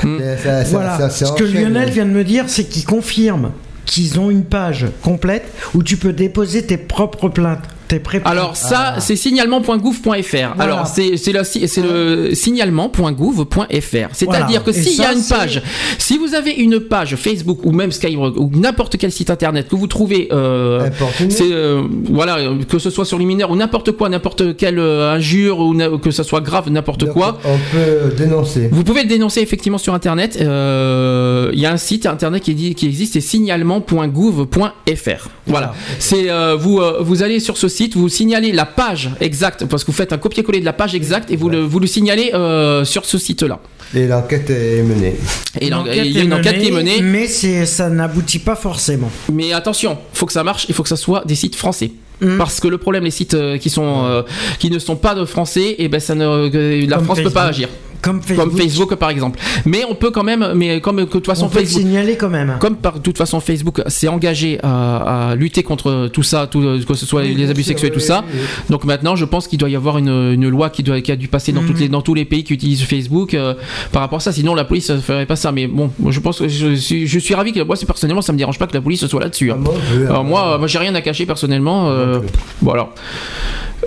Hmm. 0.05 0.19
C'est- 0.19 0.37
ça- 0.39 0.65
ça- 0.65 0.71
Voilà. 0.71 0.99
ça- 0.99 1.11
ça 1.11 1.27
Ce 1.27 1.33
que. 1.33 1.45
Lionel 1.45 1.91
vient 1.91 2.07
de 2.07 2.11
me 2.11 2.23
dire, 2.25 2.45
c'est 2.47 2.65
qu'il 2.65 2.85
confirme 2.85 3.51
qu'ils 3.85 4.21
ont 4.21 4.31
une 4.31 4.45
page 4.45 4.87
complète 5.03 5.45
où 5.75 5.83
tu 5.83 5.97
peux 5.97 6.13
déposer 6.13 6.63
tes 6.63 6.77
propres 6.77 7.29
plaintes. 7.29 7.65
Tes 8.01 8.21
Alors 8.25 8.57
ça, 8.57 8.95
Ah. 8.97 9.01
c'est 9.01 9.17
signalement.gouv.fr. 9.17 10.61
Alors 10.61 10.87
c'est 10.87 11.17
c'est 11.17 11.33
le, 11.33 11.45
c'est 11.45 11.83
le 11.83 12.35
signalement.gouv.fr. 12.35 14.09
C'est-à-dire 14.13 14.47
Voilà. 14.47 14.61
que 14.61 14.73
s'il 14.73 14.97
y 14.97 15.03
a 15.05 15.13
une 15.13 15.23
page, 15.23 15.63
si 15.99 16.19
vous 16.19 16.35
avez 16.35 16.53
une 16.53 16.81
page 16.81 17.17
Facebook 17.17 17.61
ou 17.65 17.73
même 17.73 17.93
Skyrock 17.93 18.35
ou 18.39 18.51
n'importe 18.55 18.97
quel 18.97 19.13
site 19.13 19.31
internet 19.31 19.69
que 19.69 19.77
vous 19.77 19.87
trouvez, 19.87 20.29
euh, 20.33 20.89
c'est 21.29 21.53
euh, 21.53 21.83
voilà, 22.11 22.39
que 22.69 22.79
ce 22.79 22.91
soit 22.91 23.05
sur 23.05 23.19
les 23.19 23.25
mineurs 23.27 23.51
ou 23.51 23.57
n'importe 23.57 23.93
quoi, 23.93 24.09
n'importe 24.09 24.57
quelle 24.57 24.79
euh, 24.79 25.13
injure 25.15 25.61
ou 25.61 25.75
que 25.99 26.11
ce 26.11 26.23
soit 26.23 26.41
grave, 26.41 26.71
n'importe 26.71 27.07
quoi. 27.13 27.39
On 27.45 27.59
peut 27.73 28.15
dénoncer. 28.17 28.69
Vous 28.73 28.85
pouvez 28.85 29.03
le 29.03 29.09
dénoncer 29.09 29.41
effectivement 29.41 29.79
sur 29.79 29.95
internet. 29.95 30.39
Euh, 30.41 31.51
Il 31.53 31.61
y 31.61 31.67
a 31.67 31.73
un 31.73 31.77
site 31.77 32.07
internet 32.07 32.43
qui, 32.43 32.55
dit- 32.55 32.75
qui 32.75 32.87
existe, 32.87 33.13
c'est 33.15 33.21
signalement.gouv.fr. 33.21 35.29
Voilà. 35.47 35.75
C'est 35.99 36.29
vous 36.59 36.81
vous 37.01 37.23
allez 37.23 37.41
sur 37.41 37.57
ce 37.57 37.69
site, 37.69 37.82
vous 37.95 38.09
signalez 38.09 38.53
la 38.53 38.67
page 38.67 39.11
exacte 39.21 39.67
parce 39.67 39.85
que 39.85 39.91
vous 39.91 39.97
faites 39.97 40.13
un 40.13 40.19
copier-coller 40.19 40.61
de 40.61 40.65
la 40.65 40.73
page 40.73 40.95
exacte 40.95 41.31
et 41.31 41.37
vous 41.37 41.49
le 41.49 41.61
vous 41.61 41.79
le 41.79 41.87
signalez 41.87 42.31
euh, 42.35 42.85
sur 42.85 43.05
ce 43.05 43.19
site-là. 43.19 43.59
Et 43.95 44.07
l'enquête 44.07 44.49
est 44.51 44.83
menée. 44.83 45.17
Et 45.61 45.67
il 45.67 46.13
y 46.13 46.19
a 46.19 46.23
une 46.23 46.33
est 46.33 46.35
enquête 46.35 46.59
qui 46.61 46.69
est 46.69 46.71
menée. 46.71 47.03
Mais 47.03 47.27
c'est- 47.27 47.67
ça 47.67 47.91
n'aboutit 47.91 48.39
pas 48.39 48.57
forcément. 48.57 49.11
Mais 49.31 49.53
attention, 49.53 49.99
faut 50.15 50.27
que 50.27 50.33
ça 50.33 50.45
marche, 50.45 50.67
il 50.69 50.75
faut 50.75 50.83
que 50.83 50.89
ça 50.89 50.97
soit 50.97 51.25
des 51.27 51.35
sites 51.35 51.57
français. 51.57 51.93
Mm. 52.21 52.39
Parce 52.39 52.61
que 52.61 52.69
le 52.69 52.79
problème, 52.79 53.05
les 53.05 53.11
sites 53.11 53.35
euh, 53.35 53.59
qui 53.59 53.69
sont 53.69 54.05
euh, 54.07 54.23
qui 54.59 54.71
ne 54.71 54.79
sont 54.79 54.97
pas 54.97 55.15
de 55.15 55.25
français, 55.25 55.75
et 55.79 55.89
ben 55.89 56.01
ça 56.01 56.15
ne, 56.15 56.87
la 56.87 56.97
Comme 56.97 57.05
France 57.05 57.21
peut 57.21 57.31
pas 57.31 57.45
agir. 57.45 57.69
Comme 58.03 58.21
Facebook. 58.21 58.49
Comme 58.51 58.59
Facebook 58.59 58.95
par 58.97 59.11
exemple. 59.11 59.39
Mais 59.65 59.85
on 59.89 59.95
peut 59.95 60.11
quand 60.11 60.25
même, 60.25 60.53
mais 60.55 60.81
comme 60.81 60.97
de 60.97 61.05
toute 61.05 61.25
façon 61.27 61.47
On 61.47 61.49
peut 61.49 61.61
Facebook, 61.61 61.83
signaler 61.83 62.17
quand 62.17 62.29
même. 62.29 62.57
comme 62.61 62.77
par 62.77 62.95
de 62.95 62.99
toute 62.99 63.17
façon 63.17 63.41
Facebook 63.41 63.81
s'est 63.87 64.09
engagé 64.09 64.59
à, 64.63 65.31
à 65.31 65.35
lutter 65.37 65.63
contre 65.63 66.09
tout 66.13 66.23
ça, 66.23 66.47
tout, 66.47 66.61
que 66.87 66.95
ce 66.95 67.07
soit 67.07 67.23
Oui, 67.23 67.35
les 67.35 67.49
abus 67.51 67.63
sexuels, 67.63 67.93
tout 67.93 68.01
oui, 68.01 68.05
ça. 68.05 68.25
oui. 68.33 68.41
Donc 68.71 68.85
maintenant, 68.85 69.15
je 69.17 69.25
pense 69.25 69.47
qu'il 69.49 69.59
doit 69.59 69.71
y 69.71 69.77
avoir 69.77 69.99
une, 69.99 70.09
une 70.35 70.49
loi 70.49 70.69
qui, 70.71 70.83
doit, 70.83 71.01
qui 71.01 71.13
a 71.13 71.17
dû 71.17 71.29
passer 71.29 71.53
dans, 71.53 71.63
Mhm. 71.63 71.67
toutes 71.69 71.81
les, 71.81 71.89
dans 71.89 72.03
tous 72.03 72.15
les 72.15 72.25
pays 72.25 72.43
qui 72.45 72.53
utilisent 72.55 72.83
Facebook 72.85 73.35
euh, 73.35 73.55
par 73.93 74.03
rapport 74.03 74.17
à 74.17 74.21
ça. 74.21 74.33
Sinon, 74.33 74.55
la 74.55 74.65
police 74.65 74.91
ne 74.91 74.99
ferait 74.99 75.27
pas 75.27 75.37
ça. 75.37 75.53
Mais 75.53 75.67
bon, 75.69 75.91
je 76.09 76.19
pense 76.21 76.41
que 76.41 76.49
je, 76.49 76.75
suis- 76.75 77.07
je 77.07 77.19
suis 77.21 77.35
ravi 77.35 77.53
que 77.53 77.61
moi, 77.63 77.77
personnellement, 77.87 78.23
ça 78.23 78.33
me 78.33 78.39
dérange 78.39 78.59
pas 78.59 78.67
que 78.67 78.75
la 78.75 78.81
police 78.81 79.07
soit 79.07 79.21
là-dessus. 79.21 79.53
hein. 79.53 79.59
Ah, 79.65 80.09
Alors 80.11 80.25
moi, 80.25 80.59
moi, 80.59 80.67
j'ai 80.67 80.79
rien 80.79 80.95
à 80.97 81.01
cacher 81.01 81.25
personnellement. 81.27 81.89
euh, 81.91 82.19
voilà. 82.61 82.91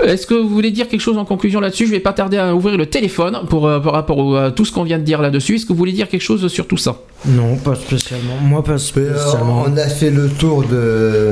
Est-ce 0.03 0.27
que 0.27 0.33
vous 0.33 0.49
voulez 0.49 0.71
dire 0.71 0.89
quelque 0.89 0.99
chose 1.01 1.17
en 1.17 1.23
conclusion 1.23 1.61
là-dessus? 1.61 1.85
Je 1.85 1.91
vais 1.91 2.01
pas 2.01 2.11
tarder 2.11 2.37
à 2.37 2.53
ouvrir 2.53 2.77
le 2.77 2.85
téléphone 2.85 3.39
pour 3.49 3.65
euh, 3.65 3.79
rapport 4.05 4.37
à 4.37 4.51
tout 4.51 4.65
ce 4.65 4.71
qu'on 4.71 4.83
vient 4.83 4.99
de 4.99 5.03
dire 5.03 5.21
là-dessus. 5.21 5.55
Est-ce 5.55 5.65
que 5.65 5.73
vous 5.73 5.77
voulez 5.77 5.91
dire 5.91 6.07
quelque 6.07 6.21
chose 6.21 6.47
sur 6.47 6.67
tout 6.67 6.77
ça? 6.77 6.97
Non, 7.27 7.55
pas 7.57 7.75
spécialement. 7.75 8.35
Moi, 8.41 8.63
pas 8.63 8.73
euh, 8.73 8.77
spécialement. 8.77 9.63
on 9.67 9.77
a 9.77 9.87
fait 9.87 10.11
le 10.11 10.27
tour 10.29 10.63
de. 10.63 11.31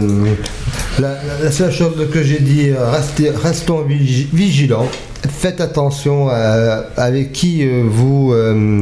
La, 0.99 1.15
la- 1.43 1.51
seule 1.51 1.71
chose 1.71 1.93
que 2.11 2.21
j'ai 2.23 2.39
dit, 2.39 2.69
euh, 2.69 2.89
restez, 2.91 3.29
restons 3.31 3.81
vigi- 3.83 4.27
vigilants. 4.33 4.87
Faites 5.39 5.61
attention 5.61 6.27
à, 6.29 6.83
avec 6.97 7.31
qui 7.31 7.65
euh, 7.65 7.83
vous, 7.87 8.33
euh, 8.33 8.81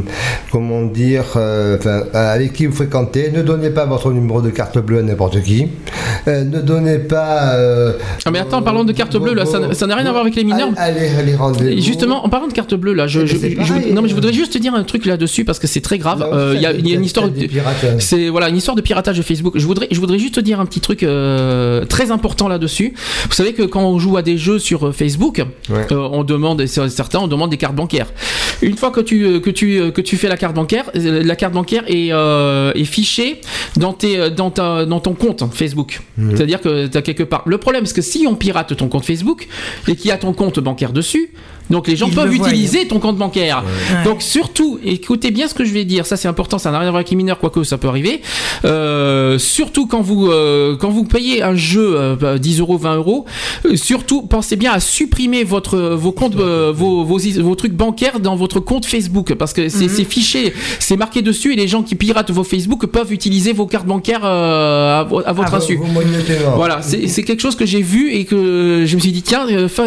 comment 0.51 0.81
dire, 0.85 1.23
euh, 1.35 1.77
enfin, 1.77 2.01
avec 2.15 2.53
qui 2.53 2.65
vous 2.65 2.73
fréquentez. 2.73 3.29
Ne 3.31 3.43
donnez 3.43 3.69
pas 3.69 3.85
votre 3.85 4.11
numéro 4.11 4.41
de 4.41 4.49
carte 4.49 4.79
bleue 4.79 4.99
à 4.99 5.01
n'importe 5.03 5.39
qui. 5.43 5.67
Euh, 6.27 6.43
ne 6.43 6.59
donnez 6.61 6.97
pas. 6.97 7.53
euh, 7.53 7.93
Ah 8.25 8.31
mais 8.31 8.39
attends, 8.39 8.63
parlons 8.63 8.83
de 8.83 8.91
carte 8.91 9.15
bleue 9.17 9.35
là, 9.35 9.45
ça 9.45 9.59
n'a- 9.59 9.95
rien 9.95 10.05
à 10.07 10.09
voir 10.11 10.21
avec 10.23 10.35
les 10.35 10.43
mineurs. 10.43 10.69
Allez, 10.77 11.09
allez, 11.19 11.35
rendez 11.35 11.79
Justement, 11.79 12.25
en 12.25 12.29
parlant 12.29 12.47
de 12.47 12.53
carte 12.53 12.73
bleue, 12.73 12.93
là, 12.93 13.05
je, 13.05 13.19
non 13.19 14.01
mais 14.01 14.07
je 14.07 14.13
euh. 14.13 14.15
voudrais 14.15 14.33
juste 14.33 14.53
te 14.53 14.57
dire 14.57 14.73
un 14.73 14.83
truc 14.83 15.05
là-dessus 15.05 15.45
parce 15.45 15.59
que 15.59 15.67
c'est 15.67 15.81
très 15.81 15.99
grave. 15.99 16.25
Euh, 16.33 16.53
Il 16.55 16.61
y, 16.61 16.65
a- 16.65 16.71
faites- 16.71 16.79
il 16.79 16.87
y 16.89 16.93
a 16.93 16.95
une 16.95 17.00
histoire 17.03 17.29
de, 17.29 17.45
pirates. 17.47 17.85
c'est 17.99 18.29
voilà 18.29 18.49
une 18.49 18.57
histoire 18.57 18.75
de 18.75 18.81
piratage 18.81 19.17
de 19.17 19.21
Facebook. 19.23 19.53
Je 19.57 19.65
voudrais, 19.65 19.87
je 19.91 19.99
voudrais 19.99 20.19
juste 20.19 20.35
te 20.35 20.39
dire 20.39 20.59
un 20.59 20.65
petit 20.65 20.79
truc 20.81 21.03
euh, 21.03 21.85
très 21.85 22.11
important 22.11 22.47
là-dessus. 22.47 22.93
Vous 23.27 23.33
savez 23.33 23.53
que 23.53 23.63
quand 23.63 23.83
on 23.83 23.99
joue 23.99 24.17
à 24.17 24.21
des 24.21 24.37
jeux 24.37 24.59
sur 24.59 24.87
euh, 24.87 24.91
Facebook, 24.91 25.41
Ouais. 25.69 25.87
euh, 25.91 26.09
on 26.11 26.23
demande, 26.23 26.61
et 26.61 26.67
certains, 26.67 27.19
on 27.19 27.27
demande 27.27 27.49
des 27.51 27.57
cartes 27.57 27.75
bancaires. 27.75 28.07
Une 28.61 28.77
fois 28.77 28.91
que 28.91 28.99
tu 29.01 29.25
euh, 29.25 29.39
que 29.39 29.49
tu 29.49 29.79
euh, 29.79 29.91
que 29.91 30.01
tu 30.01 30.17
fais 30.17 30.27
la 30.27 30.37
carte 30.37 30.55
bancaire, 30.55 30.85
euh, 30.95 31.23
la 31.23 31.35
carte 31.35 31.53
bancaire 31.53 31.83
est, 31.87 32.09
euh, 32.11 32.71
est 32.75 32.83
fichée 32.83 33.41
dans 33.77 33.93
tes 33.93 34.17
euh, 34.19 34.29
dans 34.29 34.51
ta 34.51 34.85
dans 34.85 34.99
ton 34.99 35.13
compte 35.13 35.43
Facebook. 35.53 36.01
C'est-à-dire 36.35 36.61
que 36.61 36.87
tu 36.87 36.97
as 36.97 37.01
quelque 37.01 37.23
part. 37.23 37.43
Le 37.45 37.57
problème, 37.57 37.85
c'est 37.85 37.95
que 37.95 38.01
si 38.01 38.25
on 38.27 38.35
pirate 38.35 38.75
ton 38.75 38.87
compte 38.87 39.05
Facebook 39.05 39.47
et 39.87 39.95
qu'il 39.95 40.09
y 40.09 40.11
a 40.11 40.17
ton 40.17 40.33
compte 40.33 40.59
bancaire 40.59 40.93
dessus, 40.93 41.31
donc 41.69 41.87
les 41.87 41.95
gens 41.95 42.07
Ils 42.07 42.13
peuvent 42.15 42.29
voient. 42.35 42.47
utiliser 42.49 42.87
ton 42.87 42.99
compte 42.99 43.17
bancaire. 43.17 43.63
Ouais. 43.63 44.03
Donc 44.03 44.21
surtout, 44.21 44.79
écoutez 44.85 45.31
bien 45.31 45.47
ce 45.47 45.53
que 45.53 45.65
je 45.65 45.71
vais 45.73 45.85
dire, 45.85 46.05
ça 46.05 46.17
c'est 46.17 46.27
important, 46.27 46.57
ça 46.59 46.69
n'a 46.71 46.79
rien 46.79 46.90
à 46.91 46.93
voir 46.93 46.99
avec 46.99 47.09
les 47.09 47.15
mineurs, 47.17 47.39
quoique 47.39 47.63
ça 47.63 47.77
peut 47.77 47.87
arriver. 47.87 48.21
Euh, 48.65 49.37
surtout 49.39 49.87
quand 49.87 50.01
vous 50.01 50.27
euh, 50.27 50.75
quand 50.77 50.89
vous 50.89 51.03
payez 51.05 51.41
un 51.41 51.55
jeu 51.55 51.95
euh, 51.97 52.37
10 52.37 52.59
euros, 52.59 52.77
20 52.77 52.95
euros, 52.97 53.25
euh, 53.65 53.75
surtout 53.75 54.21
pensez 54.23 54.55
bien 54.55 54.71
à 54.71 54.79
supprimer 54.79 55.43
votre 55.43 55.77
vos 55.95 56.11
comptes, 56.11 56.35
vos, 56.35 57.03
vos 57.03 57.17
vos 57.41 57.55
trucs 57.55 57.73
bancaires 57.73 58.19
dans 58.19 58.35
votre 58.35 58.59
compte 58.59 58.85
Facebook 58.85 59.33
parce 59.35 59.53
que 59.53 59.69
c'est 59.69 59.87
c'est 59.89 60.03
fiché, 60.03 60.53
c'est 60.79 60.97
marqué 60.97 61.21
dessus 61.21 61.53
et 61.53 61.55
les 61.55 61.67
gens 61.67 61.83
qui 61.83 61.95
piratent 61.95 62.31
vos 62.31 62.43
Facebook 62.43 62.85
peuvent 62.87 63.11
utiliser 63.13 63.53
vos 63.53 63.65
cartes 63.65 63.87
bancaires 63.87 64.23
à, 64.25 65.05
vo- 65.09 65.21
à 65.25 65.33
votre 65.33 65.53
Ah, 65.53 65.57
insu. 65.57 65.79
Voilà, 66.55 66.81
c'est 66.81 67.23
quelque 67.23 67.41
chose 67.41 67.55
que 67.55 67.65
j'ai 67.65 67.81
vu 67.81 68.13
et 68.13 68.25
que 68.25 68.83
je 68.85 68.95
me 68.95 69.01
suis 69.01 69.11
dit 69.11 69.21
tiens, 69.21 69.45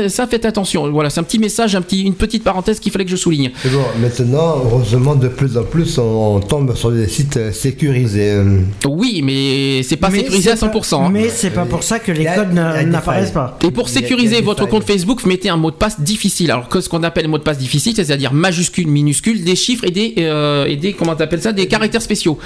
ça 0.08 0.26
faites 0.26 0.44
attention. 0.44 0.90
Voilà, 0.90 1.10
c'est 1.10 1.20
un 1.20 1.24
petit 1.24 1.38
message, 1.38 1.74
un 1.76 1.82
petit, 1.82 2.02
une 2.02 2.14
petite 2.14 2.44
parenthèse 2.44 2.80
qu'il 2.80 2.92
fallait 2.92 3.04
que 3.04 3.10
je 3.10 3.16
souligne. 3.16 3.50
Bon, 3.64 3.80
maintenant, 4.00 4.56
heureusement, 4.64 5.14
de 5.14 5.28
plus 5.28 5.56
en 5.56 5.62
plus, 5.64 5.98
on, 5.98 6.36
on 6.36 6.40
tombe 6.40 6.74
sur 6.74 6.83
des 6.90 7.08
sites 7.08 7.36
euh, 7.36 7.52
sécurisés. 7.52 8.30
euh. 8.32 8.58
Oui, 8.86 9.20
mais 9.24 9.82
c'est 9.82 9.96
pas 9.96 10.10
Mais 10.10 10.18
sécurisé 10.18 10.50
à 10.50 10.56
c'est 10.56 10.66
100%. 10.66 10.90
pas- 11.00 11.06
hein. 11.06 11.10
Mais 11.12 11.28
c'est 11.28 11.50
pas 11.50 11.64
pour 11.64 11.82
ça 11.82 11.98
que 11.98 12.12
les 12.12 12.24
codes 12.24 12.52
n'apparaissent 12.52 13.30
pas. 13.30 13.58
Et 13.64 13.70
pour 13.70 13.88
sécuriser 13.88 14.40
votre 14.40 14.66
compte 14.66 14.84
Facebook, 14.84 15.24
mettez 15.26 15.48
un 15.48 15.56
mot 15.56 15.70
de 15.70 15.76
passe 15.76 16.00
difficile. 16.00 16.50
Alors 16.50 16.68
que 16.68 16.80
ce 16.80 16.88
qu'on 16.88 17.02
appelle 17.02 17.28
mot 17.28 17.38
de 17.38 17.42
passe 17.42 17.58
difficile, 17.58 17.94
c'est-à-dire 17.96 18.32
majuscule, 18.32 18.86
minuscule, 18.86 19.42
des 19.44 19.56
chiffres 19.56 19.84
et 19.86 19.90
des, 19.90 20.14
euh, 20.18 20.66
et 20.66 20.76
des 20.76 20.92
comment 20.92 21.14
t'appelles 21.14 21.42
ça, 21.42 21.52
des 21.52 21.66
caractères 21.66 22.02
spéciaux. 22.02 22.38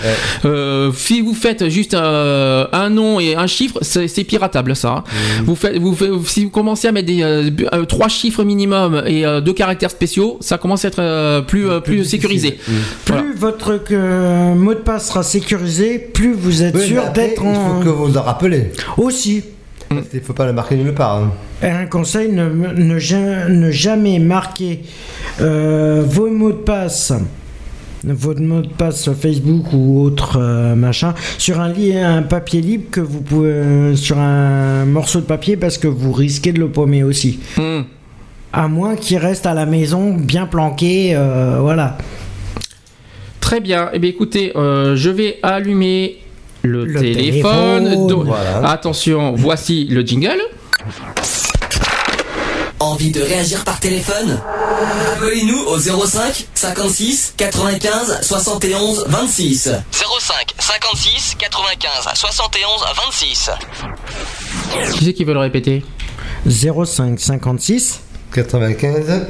Euh, 0.44 0.90
si 0.97 1.20
vous 1.20 1.35
faites 1.35 1.69
juste 1.69 1.94
euh, 1.94 2.66
un 2.73 2.90
nom 2.90 3.20
et 3.20 3.35
un 3.36 3.47
chiffre, 3.47 3.78
c'est 3.82 4.24
piratable 4.24 4.74
ça. 4.77 5.05
Mmh. 5.06 5.44
Vous 5.44 5.55
faites, 5.56 5.78
vous 5.78 5.94
faites- 5.94 6.10
si 6.27 6.44
vous 6.44 6.51
commencez 6.51 6.89
à 6.89 6.93
mettre 6.93 7.06
des 7.06 7.51
trois 7.89 8.09
chiffres 8.09 8.44
minimum 8.44 9.02
et 9.06 9.24
euh, 9.27 9.40
deux 9.40 9.52
caractères 9.52 9.90
spéciaux, 9.90 10.36
ça 10.40 10.59
commence 10.59 10.85
à 10.85 10.89
être 10.89 11.01
euh, 11.01 11.40
plus 11.43 11.69
euh, 11.69 11.81
plus 11.81 12.05
sécurisé. 12.05 12.59
Mmh. 12.69 12.73
Plus 13.05 13.15
Voilà. 13.15 13.24
votre 13.36 13.77
euh, 14.29 14.55
mot 14.55 14.75
de 14.75 14.81
passe 14.81 15.09
sera 15.09 15.23
sécurisé, 15.23 15.99
plus 15.99 16.33
vous 16.35 16.63
êtes 16.63 16.75
Oui, 16.75 16.83
sûr 16.87 17.11
d'être 17.13 17.43
Il 17.43 17.49
en. 17.49 17.55
faut 17.79 17.85
que 17.85 17.89
vous 17.89 18.17
en 18.17 18.23
rappelez. 18.23 18.73
Aussi, 18.97 19.43
Parce 19.89 20.09
qu'il 20.09 20.21
ne 20.21 20.25
faut 20.25 20.33
pas 20.35 20.47
le 20.47 20.53
marquer 20.53 20.77
nulle 20.77 20.95
part. 20.95 21.17
hein. 21.17 21.33
un 21.63 21.87
conseil 21.87 22.31
ne, 22.33 22.49
ne, 22.49 22.99
ja- 22.99 23.49
ne 23.49 23.71
jamais 23.71 24.19
marquer 24.19 24.83
euh, 25.41 26.03
vos 26.07 26.29
mots 26.31 26.53
de 26.53 26.57
passe. 26.59 27.13
Votre 28.05 28.41
mot 28.43 28.61
de 28.63 28.69
passe 28.69 29.11
Facebook 29.13 29.73
ou 29.73 30.01
autre 30.03 30.39
euh, 30.41 30.77
machin 30.77 31.15
sur 31.37 31.61
un, 31.61 32.23
papier 32.23 32.61
libre 32.61 32.85
que 32.93 33.01
vous 33.01 33.21
pouvez 33.23 33.51
euh, 33.51 33.97
sur 33.97 34.19
un 34.19 34.85
morceau 34.85 35.19
de 35.19 35.25
papier 35.25 35.57
parce 35.57 35.79
que 35.79 35.89
vous 35.89 36.13
risquez 36.13 36.53
de 36.53 36.61
le 36.61 36.69
paumer 36.69 37.03
aussi. 37.03 37.41
Hmm. 37.57 37.81
À 38.53 38.69
moins 38.69 38.95
qu'il 38.95 39.19
reste 39.19 39.47
à 39.47 39.53
la 39.53 39.67
maison 39.67 40.15
bien 40.15 40.47
planqué, 40.47 41.11
euh, 41.15 41.59
voilà. 41.61 41.99
Très 43.49 43.61
bien. 43.61 43.89
Eh 43.95 43.99
bien, 43.99 44.11
écoutez, 44.11 44.53
euh, 44.57 44.95
je 44.95 45.09
vais 45.09 45.39
allumer 45.43 46.19
le, 46.61 46.85
Le 46.85 47.01
téléphone. 47.01 47.85
téléphone. 47.85 48.07
Donc, 48.07 48.27
Voilà. 48.27 48.69
Attention, 48.69 49.33
voici 49.39 49.87
le 49.87 50.03
jingle. 50.03 50.39
Envie 52.79 53.11
de 53.11 53.23
réagir 53.23 53.65
par 53.65 53.81
téléphone? 53.81 54.39
Appelez-nous 55.15 55.61
au 55.61 55.79
05 55.79 56.47
56 56.53 57.33
95 57.39 58.19
71 58.20 59.07
26. 59.09 59.70
05 59.93 60.55
56 60.59 61.37
95 61.39 61.91
71 62.16 62.70
26. 63.07 63.51
Qui 64.93 65.05
c'est 65.07 65.15
qui 65.15 65.25
veut 65.25 65.33
le 65.33 65.41
répéter? 65.41 65.83
05 66.47 67.19
56 67.19 68.01
95, 68.31 69.27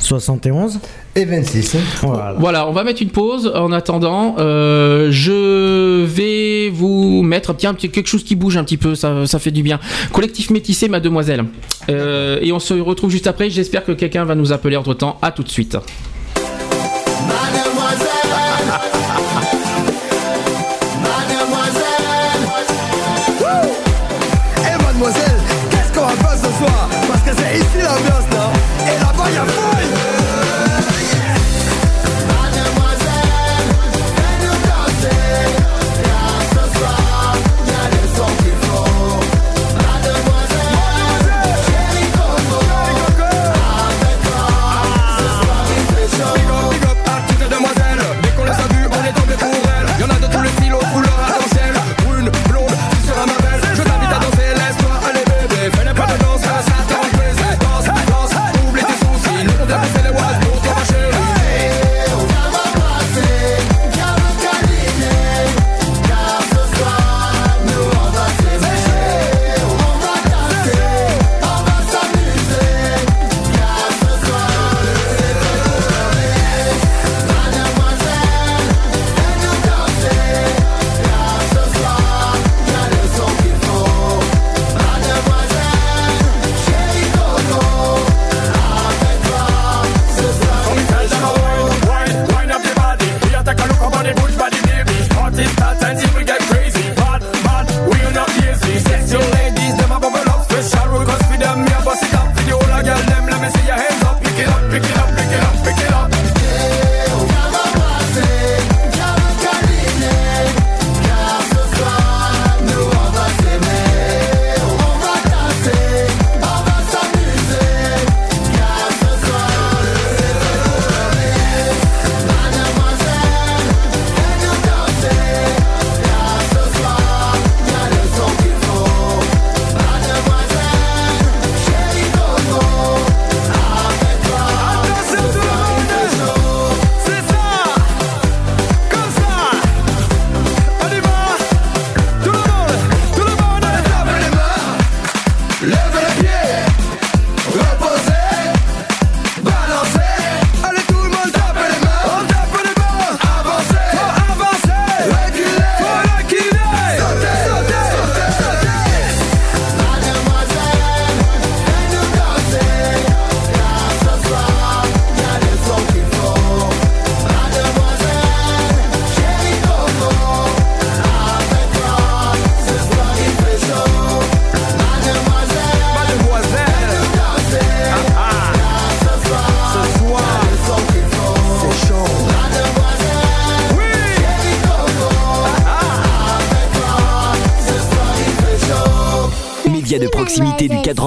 71 0.00 0.80
et 1.16 1.24
26. 1.24 1.76
Voilà. 2.02 2.34
Voilà, 2.38 2.68
on 2.68 2.72
va 2.72 2.84
mettre 2.84 3.02
une 3.02 3.10
pause 3.10 3.50
en 3.54 3.72
attendant. 3.72 4.36
euh, 4.38 5.08
je 5.10 6.04
vais 6.04 6.70
vous 6.70 7.22
mettre 7.22 7.54
tiens, 7.54 7.74
quelque 7.74 8.06
chose 8.06 8.24
qui 8.24 8.36
bouge 8.36 8.56
un 8.56 8.64
petit 8.64 8.76
peu, 8.76 8.94
ça, 8.94 9.26
ça 9.26 9.38
fait 9.38 9.50
du 9.50 9.62
bien. 9.62 9.80
Collectif 10.12 10.50
métissé, 10.50 10.88
mademoiselle. 10.88 11.44
Euh, 11.88 12.38
et 12.42 12.52
on 12.52 12.58
se 12.60 12.74
retrouve 12.74 13.10
juste 13.10 13.26
après. 13.26 13.50
J'espère 13.50 13.84
que 13.84 13.92
quelqu'un 13.92 14.24
va 14.24 14.34
nous 14.34 14.52
appeler 14.52 14.76
entre 14.76 14.94
temps. 14.94 15.18
À 15.22 15.32
tout 15.32 15.42
de 15.42 15.48
suite. 15.50 15.76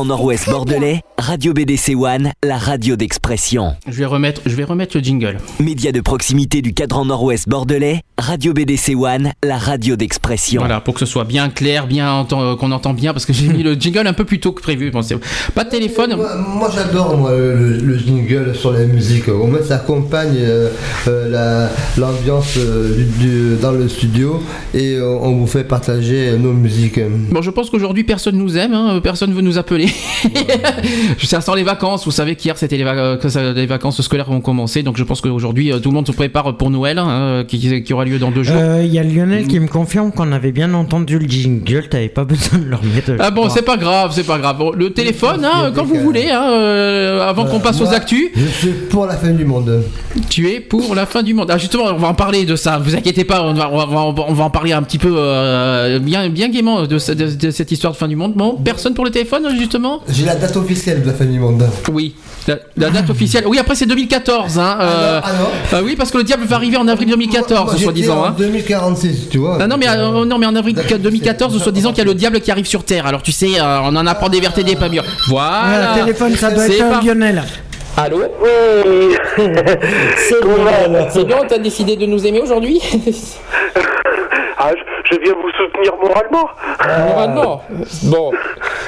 Nord-ouest 0.05 0.49
bordelais, 0.49 1.01
Radio 1.17 1.53
BDC 1.53 1.95
One, 1.95 2.31
la 2.43 2.57
radio 2.57 2.95
d'expression. 2.95 3.75
Je 3.88 3.93
vais 3.93 4.05
remettre, 4.05 4.41
je 4.45 4.55
vais 4.55 4.63
remettre 4.63 4.97
le 4.97 5.03
jingle. 5.03 5.38
Média 5.59 5.91
de 5.91 6.01
proximité 6.01 6.61
du 6.61 6.73
cadran 6.73 7.05
nord-ouest 7.05 7.47
bordelais, 7.47 8.01
Radio 8.25 8.53
BDC 8.53 8.93
One, 8.95 9.33
la 9.43 9.57
radio 9.57 9.97
d'expression. 9.97 10.61
Voilà, 10.61 10.79
pour 10.79 10.93
que 10.93 11.01
ce 11.01 11.05
soit 11.05 11.25
bien 11.25 11.49
clair, 11.49 11.87
bien 11.87 12.25
euh, 12.31 12.55
qu'on 12.55 12.71
entend 12.71 12.93
bien, 12.93 13.11
parce 13.11 13.25
que 13.25 13.33
j'ai 13.33 13.47
mis 13.53 13.63
le 13.63 13.73
jingle 13.73 14.07
un 14.07 14.13
peu 14.13 14.23
plus 14.23 14.39
tôt 14.39 14.53
que 14.53 14.61
prévu. 14.61 14.91
Bon, 14.91 15.01
pas 15.53 15.65
de 15.65 15.69
téléphone. 15.69 16.15
Moi, 16.15 16.29
moi, 16.37 16.71
j'adore 16.73 17.17
moi, 17.17 17.31
le, 17.31 17.77
le 17.79 17.97
jingle 17.97 18.55
sur 18.55 18.71
la 18.71 18.85
musique. 18.85 19.27
Au 19.27 19.45
moins 19.45 19.59
ça 19.61 19.75
accompagne 19.75 20.37
euh, 20.37 20.69
euh, 21.09 21.29
la- 21.29 21.69
l'ambiance 21.97 22.55
euh, 22.57 23.57
dans 23.61 23.73
le 23.73 23.89
studio 23.89 24.41
et 24.73 24.95
euh, 24.95 25.17
on 25.21 25.33
vous 25.35 25.47
fait 25.47 25.65
partager 25.65 26.37
nos 26.37 26.53
musiques. 26.53 26.99
Bon, 27.29 27.41
je 27.41 27.51
pense 27.51 27.69
qu'aujourd'hui 27.69 28.05
personne 28.05 28.37
nous 28.37 28.57
aime, 28.57 28.73
hein, 28.73 29.01
personne 29.03 29.33
veut 29.33 29.41
nous 29.41 29.57
appeler. 29.57 29.89
ça 31.21 31.41
sent 31.41 31.51
les 31.57 31.63
vacances. 31.63 32.05
Vous 32.05 32.11
savez 32.11 32.35
qu'hier 32.37 32.57
c'était 32.57 32.77
les, 32.77 32.85
vac- 32.85 33.53
les 33.55 33.65
vacances 33.65 34.01
scolaires 34.01 34.31
ont 34.31 34.39
commencé, 34.41 34.81
donc 34.81 34.95
je 34.97 35.03
pense 35.03 35.19
qu'aujourd'hui 35.19 35.71
tout 35.81 35.89
le 35.89 35.95
monde 35.95 36.07
se 36.07 36.13
prépare 36.13 36.55
pour 36.55 36.69
Noël, 36.69 36.97
hein, 36.99 37.43
qui, 37.47 37.83
qui 37.83 37.93
aura 37.93 38.05
lieu 38.05 38.12
dans 38.19 38.31
deux 38.31 38.44
jours. 38.44 38.56
Euh, 38.57 38.81
Il 38.84 38.94
y 38.94 38.99
a 38.99 39.03
Lionel 39.03 39.48
qui 39.48 39.60
me 39.60 39.68
confirme 39.68 40.11
qu'on 40.11 40.31
avait 40.31 40.52
bien 40.52 40.73
entendu 40.73 41.19
le 41.19 41.27
jingle, 41.27 41.88
t'avais 41.90 42.10
pas 42.10 42.23
besoin 42.26 42.60
de 42.60 42.65
le 42.65 42.76
remettre. 42.76 43.11
Ah 43.19 43.31
bon, 43.31 43.49
c'est 43.49 43.61
pas 43.61 43.77
grave, 43.77 44.11
c'est 44.14 44.23
pas 44.26 44.38
grave. 44.38 44.57
Bon, 44.57 44.72
le 44.72 44.91
téléphone, 44.91 45.44
hein, 45.45 45.72
quand 45.76 45.84
vous 45.85 45.99
voulez, 45.99 46.30
hein, 46.31 46.44
euh, 46.52 47.27
avant 47.27 47.45
qu'on 47.45 47.60
passe 47.60 47.80
aux 47.81 47.94
actus. 47.94 48.30
Je 48.35 48.45
suis 48.48 48.69
pour 48.90 49.06
la 49.06 49.15
fin 49.15 49.31
du 49.31 49.45
monde. 49.45 49.84
Tu 50.30 50.49
es 50.49 50.60
pour 50.60 50.95
la 50.95 51.06
fin 51.06 51.23
du 51.23 51.34
monde. 51.34 51.49
Ah, 51.52 51.57
justement, 51.57 51.85
on 51.85 51.98
va 51.98 52.07
en 52.07 52.14
parler 52.14 52.45
de 52.45 52.56
ça. 52.56 52.77
Vous 52.80 52.95
inquiétez 52.95 53.23
pas, 53.23 53.44
on 53.44 53.53
va, 53.53 53.69
on 53.72 53.77
va, 53.85 54.23
on 54.27 54.34
va 54.34 54.44
en 54.44 54.49
parler 54.49 54.73
un 54.73 54.84
petit 54.84 54.98
peu 54.98 55.14
euh, 55.15 55.99
bien, 55.99 56.30
bien 56.30 56.49
gaiement 56.49 56.85
de, 56.85 56.98
ce- 56.98 57.11
de- 57.11 57.34
de 57.35 57.52
cette 57.52 57.72
histoire 57.72 57.94
de 57.94 57.98
fin 57.98 58.07
du 58.07 58.15
monde. 58.15 58.34
Bon, 58.35 58.56
personne 58.64 58.94
pour 58.94 59.06
le 59.06 59.11
téléphone, 59.11 59.44
justement? 59.57 60.02
J'ai 60.10 60.26
la 60.26 60.35
date 60.35 60.56
officielle 60.57 61.02
de 61.02 61.07
la 61.07 61.14
fin 61.14 61.26
du 61.26 61.40
monde. 61.40 61.65
Oui. 61.91 62.15
La, 62.48 62.57
la 62.76 62.90
date 62.90 63.10
officielle. 63.10 63.45
Oui, 63.48 63.57
après 63.57 63.73
c'est 63.76 63.85
2014. 63.85 64.60
Hein, 64.60 64.77
euh, 64.81 65.22
Ah 65.23 65.30
non, 65.31 65.45
ah 65.72 65.76
euh, 65.77 65.81
oui, 65.85 65.95
parce 65.98 66.11
que 66.11 66.18
le 66.18 66.26
diable 66.26 66.44
va 66.45 66.57
arriver 66.57 66.76
en 66.76 66.88
avril 66.90 67.10
2014, 67.10 67.81
Moi, 67.84 67.94
soi-disant. 68.05 68.21
en 68.21 68.25
Hein. 68.27 68.35
2046, 68.38 69.30
tu 69.30 69.38
vois. 69.39 69.57
Ah 69.61 69.67
non 69.67 69.77
mais, 69.77 69.88
euh, 69.88 70.25
non 70.25 70.38
mais 70.38 70.45
en 70.45 70.55
avril 70.55 70.75
2014, 70.99 71.61
soi-disant 71.61 71.89
qu'il 71.91 71.99
y 71.99 72.01
a 72.01 72.05
le 72.05 72.13
diable 72.15 72.39
qui 72.41 72.51
arrive 72.51 72.65
sur 72.65 72.84
Terre. 72.84 73.05
Alors 73.07 73.21
tu 73.21 73.31
sais, 73.31 73.59
euh, 73.59 73.80
on 73.84 73.95
en 73.95 74.05
apprend 74.07 74.30
des 74.30 74.39
vertés 74.39 74.63
des 74.63 74.75
pas 74.75 74.89
mûrs. 74.89 75.03
Voilà. 75.30 75.93
Ah, 75.93 75.99
téléphone, 75.99 76.35
ça 76.35 76.51
doit 76.51 76.65
C'est 76.65 76.77
être 76.80 76.89
par- 76.89 77.03
Lionel. 77.03 77.43
Allô? 77.95 78.23
Oui. 78.41 79.15
C'est 80.17 80.41
Lionel. 80.41 81.07
C'est 81.11 81.25
bien, 81.25 81.38
t'as 81.47 81.59
décidé 81.59 81.95
de 81.95 82.05
nous 82.05 82.25
aimer 82.25 82.39
aujourd'hui? 82.41 82.81
Ah, 84.65 84.72
je, 84.76 85.15
je 85.15 85.22
viens 85.22 85.34
vous 85.34 85.49
soutenir 85.52 85.94
moralement. 86.02 86.48
Moralement. 87.10 87.61
Bon. 88.03 88.31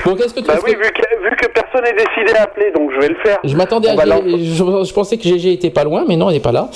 Donc 0.06 0.20
est-ce 0.22 0.34
que 0.34 0.40
tu 0.40 0.46
Bah 0.48 0.54
oui, 0.66 0.74
que- 0.74 0.78
vu 0.78 0.92
que, 0.92 1.30
vu 1.30 1.36
que 1.36 1.48
personne 1.48 1.84
n'est 1.84 1.94
décidé 1.94 2.38
à 2.38 2.44
appeler, 2.44 2.72
donc 2.74 2.92
je 2.96 3.00
vais 3.02 3.10
le 3.10 3.16
faire. 3.24 3.40
Je 3.44 3.56
m'attendais 3.56 3.90
à 3.90 3.96
je, 3.96 4.84
je 4.86 4.94
pensais 4.94 5.18
que 5.18 5.24
GG 5.24 5.52
était 5.54 5.70
pas 5.72 5.84
loin, 5.84 6.06
mais 6.08 6.16
non, 6.16 6.30
il 6.30 6.38
est 6.38 6.40
pas 6.40 6.52
là. 6.54 6.70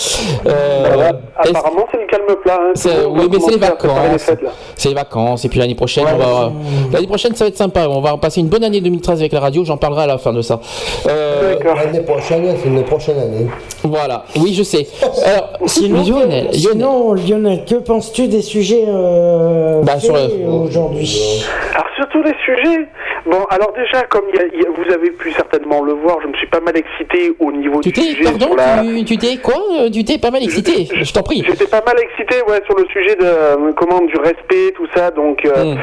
Euh, 0.46 1.12
est-ce- 1.44 1.50
Apparemment, 1.52 1.88
c'est 1.92 2.02
le 2.02 2.08
calme 2.08 2.26
plat. 2.44 2.60
Hein. 2.62 2.72
c'est- 2.76 3.06
oui, 3.06 3.28
mais 3.32 3.40
c'est 3.40 3.52
les 3.52 3.58
vacances. 3.58 4.30
C'est 4.76 4.90
les 4.90 4.96
vacances. 4.96 5.46
Et 5.46 5.50
puis 5.50 5.60
l'année 5.60 5.76
prochaine, 5.76 6.06
on 6.14 6.18
va... 6.18 6.52
l'année 6.92 7.08
prochaine, 7.08 7.36
ça 7.36 7.46
va 7.46 7.50
être 7.50 7.58
sympa. 7.58 7.88
On 7.88 8.02
va 8.02 8.18
passer 8.18 8.42
une 8.42 8.48
bonne 8.50 8.64
année 8.64 8.82
2013 8.82 9.20
avec 9.20 9.32
la 9.34 9.40
radio. 9.40 9.64
J'en 9.64 9.78
parlerai 9.78 10.04
à 10.04 10.08
la 10.08 10.18
fin 10.18 10.34
de 10.34 10.42
ça. 10.42 10.60
Euh, 11.08 11.56
L'année 11.64 12.02
prochaine, 12.02 12.56
c'est 12.62 12.68
une 12.68 12.84
prochaine 12.84 13.18
année. 13.20 13.48
voilà. 13.84 14.26
Oui, 14.38 14.54
je 14.54 14.64
sais. 14.64 14.88
Alors, 15.26 15.50
Sinon, 15.66 16.02
Lionel, 16.04 16.46
Lionel. 16.46 16.54
sinon, 16.54 17.14
Lionel, 17.14 17.66
que 17.66 17.76
penses-tu 17.76 18.28
des 18.28 18.42
sujets 18.42 18.86
euh, 18.90 19.82
Bah, 19.84 19.94
aujourd'hui 19.98 21.44
Alors 21.74 21.88
sur 21.96 22.08
tous 22.10 22.22
les 22.24 22.34
sujets, 22.46 22.88
bon 23.26 23.44
alors 23.50 23.72
déjà 23.74 24.04
comme 24.06 24.24
il 24.34 24.40
y 24.40 24.44
a- 24.44 24.48
il 24.54 24.62
y 24.62 24.66
a- 24.66 24.70
vous 24.70 24.92
avez 24.94 25.12
pu 25.12 25.32
certainement 25.32 25.82
le 25.84 25.94
voir, 25.94 26.18
je 26.22 26.28
me 26.28 26.34
suis 26.34 26.48
pas 26.48 26.60
mal 26.60 26.76
excité 26.78 27.34
au 27.40 27.52
niveau 27.52 27.82
Tu 27.82 27.90
du 27.90 27.94
t'es, 27.94 28.02
sujet 28.02 28.24
pardon, 28.24 28.56
la- 28.56 28.84
tu, 29.06 29.18
t'es 29.18 29.38
quoi 29.38 29.56
Euh, 29.80 29.90
Tu 29.92 30.04
t'es 30.04 30.18
pas 30.18 30.32
mal 30.32 30.44
excité. 30.44 30.88
Je 30.94 31.14
t'en 31.14 31.22
prie. 31.24 31.44
J'étais 31.48 31.68
pas 31.68 31.82
mal 31.86 31.96
excité 32.00 32.36
ouais 32.50 32.62
sur 32.66 32.76
le 32.78 32.86
sujet 32.88 33.16
de 33.16 33.24
euh, 33.26 33.72
comment 33.76 34.02
du 34.02 34.18
respect 34.18 34.72
tout 34.76 34.88
ça 34.96 35.12
donc 35.12 35.46
euh, 35.46 35.50
Hmm. 35.64 35.78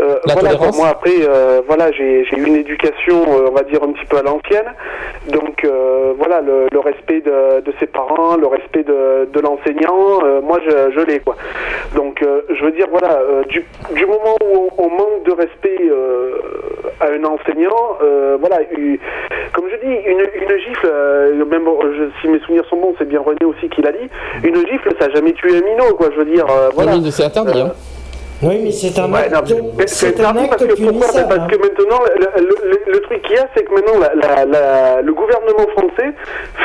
euh, 0.00 0.16
La 0.26 0.34
voilà 0.34 0.50
tolérance. 0.50 0.76
moi 0.78 0.88
après 0.88 1.16
euh, 1.28 1.60
voilà 1.66 1.90
j'ai 1.92 2.22
eu 2.36 2.44
une 2.46 2.56
éducation 2.56 3.16
euh, 3.32 3.48
on 3.50 3.52
va 3.54 3.62
dire 3.62 3.82
un 3.82 3.92
petit 3.92 4.06
peu 4.06 4.18
à 4.18 4.22
l'ancienne 4.22 4.70
donc 5.28 5.64
euh, 5.64 6.12
voilà 6.18 6.40
le, 6.40 6.66
le 6.70 6.78
respect 6.78 7.20
de, 7.20 7.60
de 7.62 7.72
ses 7.80 7.86
parents 7.86 8.36
le 8.36 8.46
respect 8.46 8.84
de, 8.84 9.28
de 9.32 9.40
l'enseignant 9.40 10.20
euh, 10.24 10.40
moi 10.40 10.58
je, 10.64 10.92
je 10.94 11.00
l'ai 11.06 11.18
quoi 11.20 11.36
donc 11.96 12.22
euh, 12.28 12.40
je 12.54 12.64
veux 12.64 12.72
dire 12.72 12.86
voilà 12.90 13.18
euh, 13.20 13.42
du, 13.44 13.64
du 13.94 14.06
moment 14.06 14.36
où 14.44 14.68
on, 14.78 14.84
on 14.84 14.90
manque 14.90 15.24
de 15.24 15.32
respect 15.32 15.78
euh, 15.90 16.32
à 17.00 17.06
un 17.06 17.24
enseignant 17.24 17.96
euh, 18.02 18.36
voilà 18.40 18.58
comme 19.54 19.64
je 19.70 19.76
dis 19.86 19.94
une, 20.06 20.20
une 20.20 20.58
gifle 20.60 20.90
même 21.50 21.66
je- 21.96 22.10
si 22.20 22.28
mes 22.28 22.38
souvenirs 22.40 22.64
sont 22.68 22.76
bons 22.76 22.94
c'est 22.98 23.08
bien 23.08 23.20
René 23.20 23.44
aussi 23.44 23.68
qui 23.68 23.82
l'a 23.82 23.92
dit 23.92 24.08
une 24.44 24.56
gifle 24.68 24.90
ça 25.00 25.06
a 25.06 25.10
jamais 25.10 25.32
tué 25.32 25.56
un 25.58 25.62
minot 25.62 25.94
quoi 25.96 26.08
je 26.12 26.18
veux 26.18 26.24
dire 26.26 26.46
voilà 26.74 26.92
Oui, 26.96 27.10
c'est 27.10 27.24
interdit. 27.24 27.62
Oui, 28.40 28.60
mais 28.62 28.70
c'est 28.70 28.96
un 29.00 29.12
acte, 29.14 29.32
non, 29.32 29.40
c'est 29.86 30.20
un 30.20 30.30
interdit 30.30 30.48
parce 30.48 30.62
acte 30.62 30.74
que 30.76 30.82
pourquoi. 30.84 31.22
Parce 31.28 31.50
que 31.50 31.56
maintenant, 31.58 31.98
le, 32.16 32.42
le- 32.42 32.70
le- 32.70 32.92
le 32.92 33.00
truc 33.00 33.22
qu'il 33.22 33.34
y 33.34 33.38
a, 33.38 33.48
c'est 33.56 33.64
que 33.64 33.74
maintenant, 33.74 33.98
la, 33.98 34.14
la- 34.14 34.44
la- 34.44 35.02
le 35.02 35.12
gouvernement 35.12 35.66
français 35.76 36.14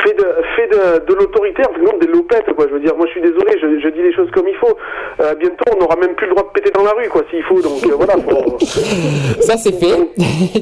fait 0.04 0.14
de, 0.14 0.26
fait 0.54 0.68
de, 0.68 1.04
de 1.04 1.14
l'autoritaire 1.18 1.68
vraiment 1.72 1.98
des 1.98 2.06
lopettes, 2.06 2.52
quoi. 2.54 2.66
Je 2.68 2.74
veux 2.74 2.80
dire, 2.80 2.94
moi, 2.96 3.06
je 3.06 3.12
suis 3.12 3.22
désolé, 3.22 3.58
je, 3.60 3.80
je 3.82 3.88
dis 3.88 4.02
les 4.02 4.12
choses 4.14 4.30
comme 4.32 4.46
il 4.46 4.54
faut. 4.56 4.76
Euh, 5.20 5.34
bientôt, 5.34 5.64
on 5.74 5.80
n'aura 5.80 5.96
même 5.96 6.14
plus 6.14 6.26
le 6.28 6.34
droit 6.34 6.44
de 6.46 6.52
péter 6.60 6.70
dans 6.70 6.84
la 6.84 6.92
rue, 6.92 7.08
quoi, 7.08 7.22
s'il 7.30 7.42
faut. 7.42 7.60
Donc, 7.60 7.82
euh, 7.86 7.94
voilà. 7.96 8.14
faut- 8.22 8.56
Ça, 9.40 9.56
c'est 9.56 9.72
fait. 9.74 9.98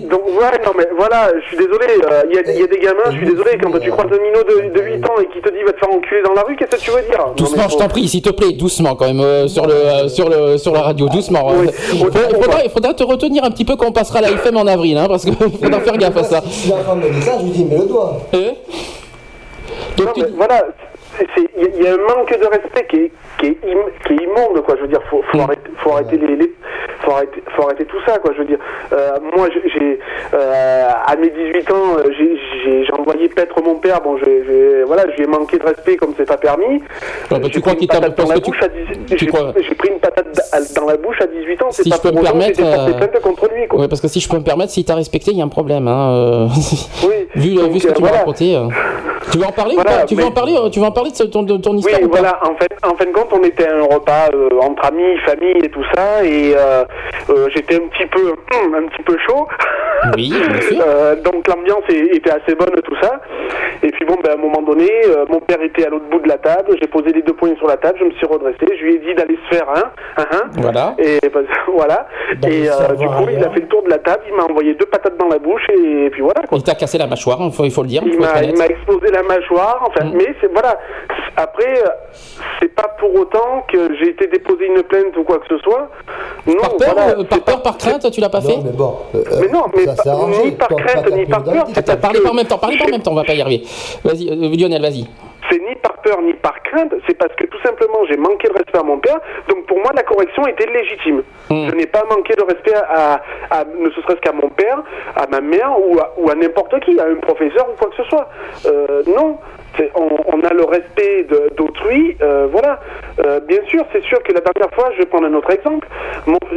Donc, 0.08 0.24
ouais, 0.28 0.58
non, 0.64 0.72
mais 0.78 0.88
voilà, 0.96 1.30
je 1.40 1.46
suis 1.48 1.56
désolé. 1.58 1.86
euh, 2.10 2.22
Il 2.30 2.36
y, 2.36 2.38
a, 2.38 2.42
il 2.52 2.60
y 2.60 2.64
a 2.64 2.66
des 2.66 2.78
gamins, 2.78 3.10
je 3.10 3.16
suis 3.18 3.26
désolé, 3.26 3.50
quand 3.62 3.78
tu 3.78 3.90
croises 3.90 4.08
un 4.12 4.22
minot 4.22 4.42
de, 4.48 4.70
de 4.72 4.82
8 4.82 5.04
ans 5.10 5.14
et 5.20 5.26
qui 5.26 5.42
te 5.42 5.50
dit 5.50 5.62
va 5.62 5.72
te 5.72 5.78
faire 5.78 5.90
enculer 5.92 6.22
dans 6.22 6.32
la 6.32 6.42
rue, 6.42 6.56
qu'est-ce 6.56 6.76
que 6.76 6.80
tu 6.80 6.90
veux 6.90 7.02
dire? 7.02 7.18
Non, 7.26 7.32
Doucement, 7.36 7.68
je 7.68 7.76
t'en 7.76 7.88
prie, 7.88 8.08
s'il 8.08 8.22
te 8.22 8.30
plaît, 8.30 8.52
doucement 8.52 8.94
quand 8.96 9.06
même 9.06 9.20
euh, 9.20 9.46
sur 9.48 9.66
le 9.66 9.74
euh, 9.74 10.08
sur 10.08 10.28
le 10.30 10.56
sur 10.56 10.72
la 10.72 10.80
radio, 10.80 11.01
doucement. 11.08 11.48
Oui. 11.54 11.68
Il 11.92 11.98
faudra, 12.00 12.20
il 12.30 12.36
faudra- 12.36 12.64
il 12.64 12.70
faudra 12.70 12.94
te 12.94 13.02
retenir 13.02 13.44
un 13.44 13.50
petit 13.50 13.64
peu 13.64 13.76
quand 13.76 13.86
on 13.88 13.92
passera 13.92 14.20
la 14.20 14.30
FM 14.30 14.56
en 14.56 14.66
avril, 14.66 14.96
hein, 14.98 15.06
parce 15.08 15.24
qu'il 15.24 15.34
faudra 15.62 15.80
faire 15.80 15.96
gaffe 15.98 16.16
à 16.16 16.24
ça. 16.24 16.42
Si 16.50 16.68
l'enfant 16.68 16.96
me 16.96 17.10
dit 17.10 17.22
ça, 17.22 17.38
je 17.40 17.44
lui 17.44 17.50
dis, 17.52 17.64
mets 17.64 17.78
le 17.78 17.86
doigt. 17.86 18.20
Hein 18.34 18.52
Donc, 19.96 20.06
Non, 20.06 20.12
tu- 20.14 20.20
mais 20.22 20.28
voilà, 20.36 20.62
il 21.20 21.62
y, 21.62 21.64
a- 21.66 21.68
il 21.76 21.82
y 21.82 21.86
a 21.88 21.92
un 21.94 21.96
manque 22.16 22.30
de 22.38 22.46
respect 22.46 22.86
qui 22.88 22.96
est, 22.96 23.12
qui 23.38 23.46
est, 23.46 23.58
im- 23.70 23.90
qui 24.06 24.12
est 24.14 24.24
immonde, 24.24 24.62
quoi. 24.64 24.76
Je 24.76 24.82
veux 24.82 24.88
dire, 24.88 25.02
faut, 25.10 25.22
faut 25.30 25.40
arrêter, 25.40 25.70
faut 25.78 25.92
arrêter 25.92 26.16
les, 26.16 26.36
les- 26.36 26.52
faut 27.00 27.12
arrêter, 27.12 27.42
faut 27.56 27.62
arrêter 27.64 27.84
tout 27.84 27.98
ça, 28.06 28.18
quoi. 28.18 28.32
Je 28.34 28.38
veux 28.38 28.44
dire, 28.46 28.58
euh, 28.92 29.18
moi, 29.36 29.48
j'ai- 29.52 29.68
j'ai, 29.70 29.98
euh, 30.34 30.88
à 31.06 31.16
mes 31.16 31.30
18 31.30 31.70
ans, 31.70 31.96
euh, 31.98 32.02
j'ai- 32.18 32.36
j'ai 32.64 32.84
j'ai 32.84 32.92
envoyé 32.94 33.28
paître 33.28 33.60
mon 33.62 33.76
père. 33.76 34.00
Bon, 34.02 34.16
j'ai, 34.18 34.44
j'ai- 34.46 34.82
voilà, 34.84 35.04
je 35.10 35.16
lui 35.16 35.24
ai 35.24 35.26
manqué 35.26 35.58
de 35.58 35.64
respect 35.64 35.96
comme 35.96 36.14
c'est 36.16 36.26
pas 36.28 36.36
permis. 36.36 36.80
bah, 37.30 37.38
J'ai 37.42 37.50
tu 37.50 37.60
crois 37.60 37.74
qu'il 37.74 37.88
t'a- 37.88 38.00
dans 38.00 38.28
la 38.28 38.38
bouche 38.38 38.62
à 38.62 38.68
18 38.68 39.06
tu 39.06 39.18
j'ai- 39.18 39.26
crois- 39.26 39.52
J'ai 39.68 39.74
pris 39.74 39.88
une 39.90 39.98
patate 40.00 40.26
da- 40.34 40.80
dans 40.80 40.86
la 40.86 40.96
bouche 40.96 41.20
à 41.20 41.26
18 41.26 41.62
ans. 41.62 41.68
C'est 41.70 41.82
Si 41.84 41.90
pas 41.90 41.96
je 41.96 42.02
peux 42.02 42.12
me 42.16 42.22
permettre, 42.22 42.58
j'ai 42.58 42.64
euh, 42.66 43.20
contre 43.22 43.48
lui, 43.54 43.66
quoi. 43.68 43.80
Ouais, 43.80 43.88
parce 43.88 44.00
que 44.00 44.08
si 44.08 44.20
je 44.20 44.28
peux 44.28 44.36
me 44.38 44.42
permettre, 44.44 44.72
si 44.72 44.84
t'as 44.84 44.94
respecté, 44.94 45.30
il 45.32 45.38
y 45.38 45.42
a 45.42 45.44
un 45.44 45.48
problème. 45.48 45.86
Hein, 45.88 46.12
euh, 46.12 46.46
Oui. 47.06 47.28
vu, 47.34 47.54
Donc, 47.56 47.72
vu 47.72 47.80
ce 47.80 47.86
que 47.86 47.92
euh, 47.92 47.94
tu 47.96 48.02
m'as 48.02 48.10
raconté. 48.10 48.58
Tu 49.30 49.38
veux 49.38 49.44
en 49.46 49.52
parler 49.52 49.74
Voilà, 49.76 49.90
ou 49.90 49.94
pas? 50.00 50.04
Tu 50.04 50.14
veux 50.14 50.22
mais- 50.22 50.28
en 50.28 50.32
parler 50.32 50.54
Tu 50.72 50.80
veux 50.80 50.86
en 50.86 50.90
parler 50.92 51.01
de, 51.10 51.16
ce- 51.16 51.24
ton, 51.24 51.42
de 51.42 51.56
ton 51.56 51.72
Oui, 51.72 51.78
histoire 51.78 52.02
ou 52.02 52.08
pas 52.08 52.18
voilà, 52.18 52.38
en 52.42 52.54
fait, 52.56 52.72
en 52.82 52.94
fin 52.96 53.04
de 53.06 53.12
compte, 53.12 53.28
on 53.32 53.42
était 53.44 53.66
à 53.68 53.76
un 53.76 53.82
repas 53.82 54.28
euh, 54.34 54.48
entre 54.60 54.84
amis, 54.86 55.16
famille 55.26 55.58
et 55.62 55.68
tout 55.68 55.84
ça, 55.94 56.24
et 56.24 56.54
euh, 56.56 56.84
euh, 57.30 57.48
j'étais 57.54 57.76
un 57.76 57.88
petit 57.88 58.06
peu, 58.06 58.32
un 58.76 58.86
petit 58.88 59.02
peu 59.02 59.16
chaud. 59.26 59.46
Oui, 60.16 60.30
bien 60.32 60.60
sûr. 60.68 60.78
Donc 61.24 61.46
l'ambiance 61.48 61.84
était 61.88 62.30
assez 62.30 62.54
bonne, 62.54 62.70
tout 62.84 62.96
ça. 63.00 63.20
Et 63.82 63.90
puis 63.90 64.04
bon, 64.04 64.16
ben, 64.22 64.30
à 64.30 64.34
un 64.34 64.36
moment 64.36 64.62
donné, 64.62 64.88
mon 65.28 65.40
père 65.40 65.60
était 65.62 65.86
à 65.86 65.90
l'autre 65.90 66.06
bout 66.10 66.20
de 66.20 66.28
la 66.28 66.38
table, 66.38 66.76
j'ai 66.80 66.88
posé 66.88 67.12
les 67.12 67.22
deux 67.22 67.34
poings 67.34 67.56
sur 67.56 67.66
la 67.66 67.76
table, 67.76 67.98
je 68.00 68.04
me 68.06 68.10
suis 68.12 68.26
redressé, 68.26 68.58
je 68.78 68.84
lui 68.84 68.94
ai 68.96 68.98
dit 68.98 69.14
d'aller 69.14 69.38
se 69.48 69.56
faire 69.56 69.68
un, 69.70 70.22
un, 70.22 70.26
un. 70.38 70.50
Voilà. 70.60 70.94
Et 70.98 71.18
ben, 71.32 71.44
voilà. 71.74 72.06
Et 72.46 72.68
du 72.98 73.06
coup, 73.06 73.26
il 73.30 73.42
a 73.44 73.50
fait 73.50 73.60
le 73.60 73.68
tour 73.68 73.82
de 73.84 73.90
la 73.90 73.98
table, 73.98 74.22
il 74.28 74.34
m'a 74.36 74.44
envoyé 74.44 74.74
deux 74.74 74.86
patates 74.86 75.16
dans 75.18 75.28
la 75.28 75.38
bouche, 75.38 75.62
et, 75.72 76.10
puis 76.10 76.22
voilà. 76.22 76.42
Quoi. 76.48 76.58
Il 76.58 76.64
t'a 76.64 76.74
cassé 76.74 76.98
la 76.98 77.06
mâchoire, 77.06 77.38
il 77.40 77.52
faut, 77.52 77.64
il 77.64 77.70
faut 77.70 77.82
le 77.82 77.88
dire. 77.88 78.02
Il 78.04 78.18
m'a, 78.18 78.66
explosé 78.66 79.10
la 79.12 79.22
mâchoire, 79.22 79.78
enfin, 79.86 80.02
Mm. 80.02 80.12
mais 80.16 80.34
c'est 80.40 80.50
voilà. 80.52 80.78
Après, 81.36 81.78
euh, 81.82 81.88
c'est 82.60 82.74
pas 82.74 82.88
pour 82.98 83.14
autant 83.14 83.64
que 83.72 83.94
j'ai 83.96 84.10
été 84.10 84.26
déposer 84.26 84.66
une 84.66 84.82
plainte 84.82 85.16
ou 85.16 85.24
quoi 85.24 85.38
que 85.38 85.46
ce 85.48 85.58
soit. 85.58 85.88
Non, 86.46 86.56
Par 86.60 86.76
peur, 86.76 86.94
voilà, 86.94 87.08
euh, 87.18 87.24
par 87.24 87.40
pas- 87.40 87.52
peur, 87.52 87.62
par 87.62 87.78
crainte, 87.78 88.10
tu 88.10 88.20
l'as 88.20 88.28
pas 88.28 88.40
fait 88.42 88.56
Non, 88.56 88.62
mais 88.64 88.70
bon. 88.72 88.96
euh, 89.14 89.22
Mais 89.40 89.48
non, 89.48 89.64
mais 89.74 89.86
ça 89.86 90.02
pas- 90.04 90.10
arrangé. 90.10 90.44
ni 90.44 90.50
par 90.52 90.68
crainte, 90.68 91.10
ni 91.12 91.24
par 91.26 91.42
peur. 91.42 91.64
Attends, 91.74 91.96
parlez 91.96 92.20
en 92.26 92.34
même 92.34 92.46
temps, 92.46 92.58
parlez 92.58 92.78
en 92.82 92.88
même 92.90 93.00
temps, 93.02 93.12
on 93.12 93.16
va 93.16 93.24
pas 93.24 93.32
y 93.34 93.40
arriver. 93.40 93.64
Vas-y, 94.04 94.28
euh, 94.30 94.56
Lionel, 94.56 94.82
vas-y. 94.82 95.06
C'est 95.50 95.58
ni 95.58 95.74
par 95.76 95.94
peur 96.02 96.20
ni 96.22 96.34
par 96.34 96.62
crainte, 96.62 96.94
c'est 97.06 97.16
parce 97.18 97.34
que 97.34 97.44
tout 97.46 97.60
simplement 97.64 97.98
j'ai 98.08 98.16
manqué 98.16 98.48
de 98.48 98.52
respect 98.54 98.78
à 98.78 98.82
mon 98.82 98.98
père. 98.98 99.18
Donc 99.48 99.66
pour 99.66 99.78
moi, 99.78 99.90
la 99.94 100.02
correction 100.02 100.46
était 100.46 100.66
légitime. 100.66 101.22
Mm. 101.50 101.68
Je 101.70 101.74
n'ai 101.74 101.86
pas 101.86 102.04
manqué 102.08 102.34
de 102.36 102.42
respect 102.42 102.74
à, 102.74 103.20
à- 103.50 103.64
ne 103.64 103.90
serait-ce 103.90 104.20
qu'à 104.20 104.32
mon 104.32 104.48
père, 104.50 104.82
à 105.16 105.26
ma 105.26 105.40
mère 105.40 105.72
ou 105.78 105.98
à, 105.98 106.12
ou 106.16 106.30
à 106.30 106.34
n'importe 106.34 106.78
qui, 106.84 106.98
à 107.00 107.04
un 107.06 107.16
professeur 107.16 107.66
ou 107.70 107.76
quoi 107.78 107.88
que 107.90 107.96
ce 108.02 108.08
soit. 108.08 108.28
Euh, 108.66 109.02
non. 109.06 109.38
On, 109.94 110.08
on 110.26 110.40
a 110.42 110.52
le 110.52 110.64
respect 110.64 111.26
d'autrui, 111.56 112.16
euh, 112.22 112.46
voilà. 112.50 112.80
Euh, 113.20 113.40
bien 113.40 113.60
sûr, 113.66 113.84
c'est 113.92 114.02
sûr 114.02 114.22
que 114.22 114.32
la 114.32 114.40
dernière 114.40 114.70
fois, 114.74 114.90
je 114.92 114.98
vais 114.98 115.06
prendre 115.06 115.26
un 115.26 115.34
autre 115.34 115.50
exemple. 115.50 115.88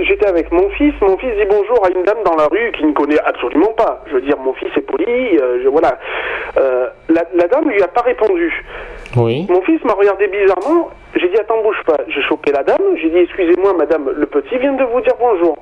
J'étais 0.01 0.25
avec 0.27 0.51
mon 0.51 0.69
fils, 0.71 0.93
mon 1.01 1.17
fils 1.17 1.31
dit 1.35 1.45
bonjour 1.49 1.85
à 1.85 1.89
une 1.89 2.03
dame 2.03 2.17
dans 2.25 2.35
la 2.35 2.47
rue 2.47 2.71
qui 2.73 2.85
ne 2.85 2.93
connaît 2.93 3.19
absolument 3.25 3.73
pas. 3.77 4.03
Je 4.07 4.15
veux 4.15 4.21
dire, 4.21 4.37
mon 4.37 4.53
fils 4.53 4.69
est 4.75 4.81
poli, 4.81 5.37
euh, 5.39 5.61
je, 5.63 5.67
voilà. 5.69 5.97
La, 7.09 7.23
la 7.35 7.47
dame 7.47 7.69
lui 7.69 7.81
a 7.81 7.87
pas 7.87 8.01
répondu. 8.01 8.63
Oui. 9.17 9.45
Mon 9.49 9.61
fils 9.61 9.83
m'a 9.83 9.93
regardé 9.93 10.27
bizarrement. 10.27 10.89
J'ai 11.15 11.29
dit 11.29 11.37
attends 11.37 11.61
bouge 11.61 11.81
pas. 11.85 11.97
J'ai 12.07 12.21
chopé 12.23 12.51
la 12.51 12.63
dame. 12.63 12.81
J'ai 13.01 13.09
dit 13.09 13.19
excusez-moi 13.19 13.73
madame, 13.77 14.09
le 14.13 14.25
petit 14.25 14.57
vient 14.57 14.73
de 14.73 14.83
vous 14.83 15.01
dire 15.01 15.13
bonjour. 15.19 15.57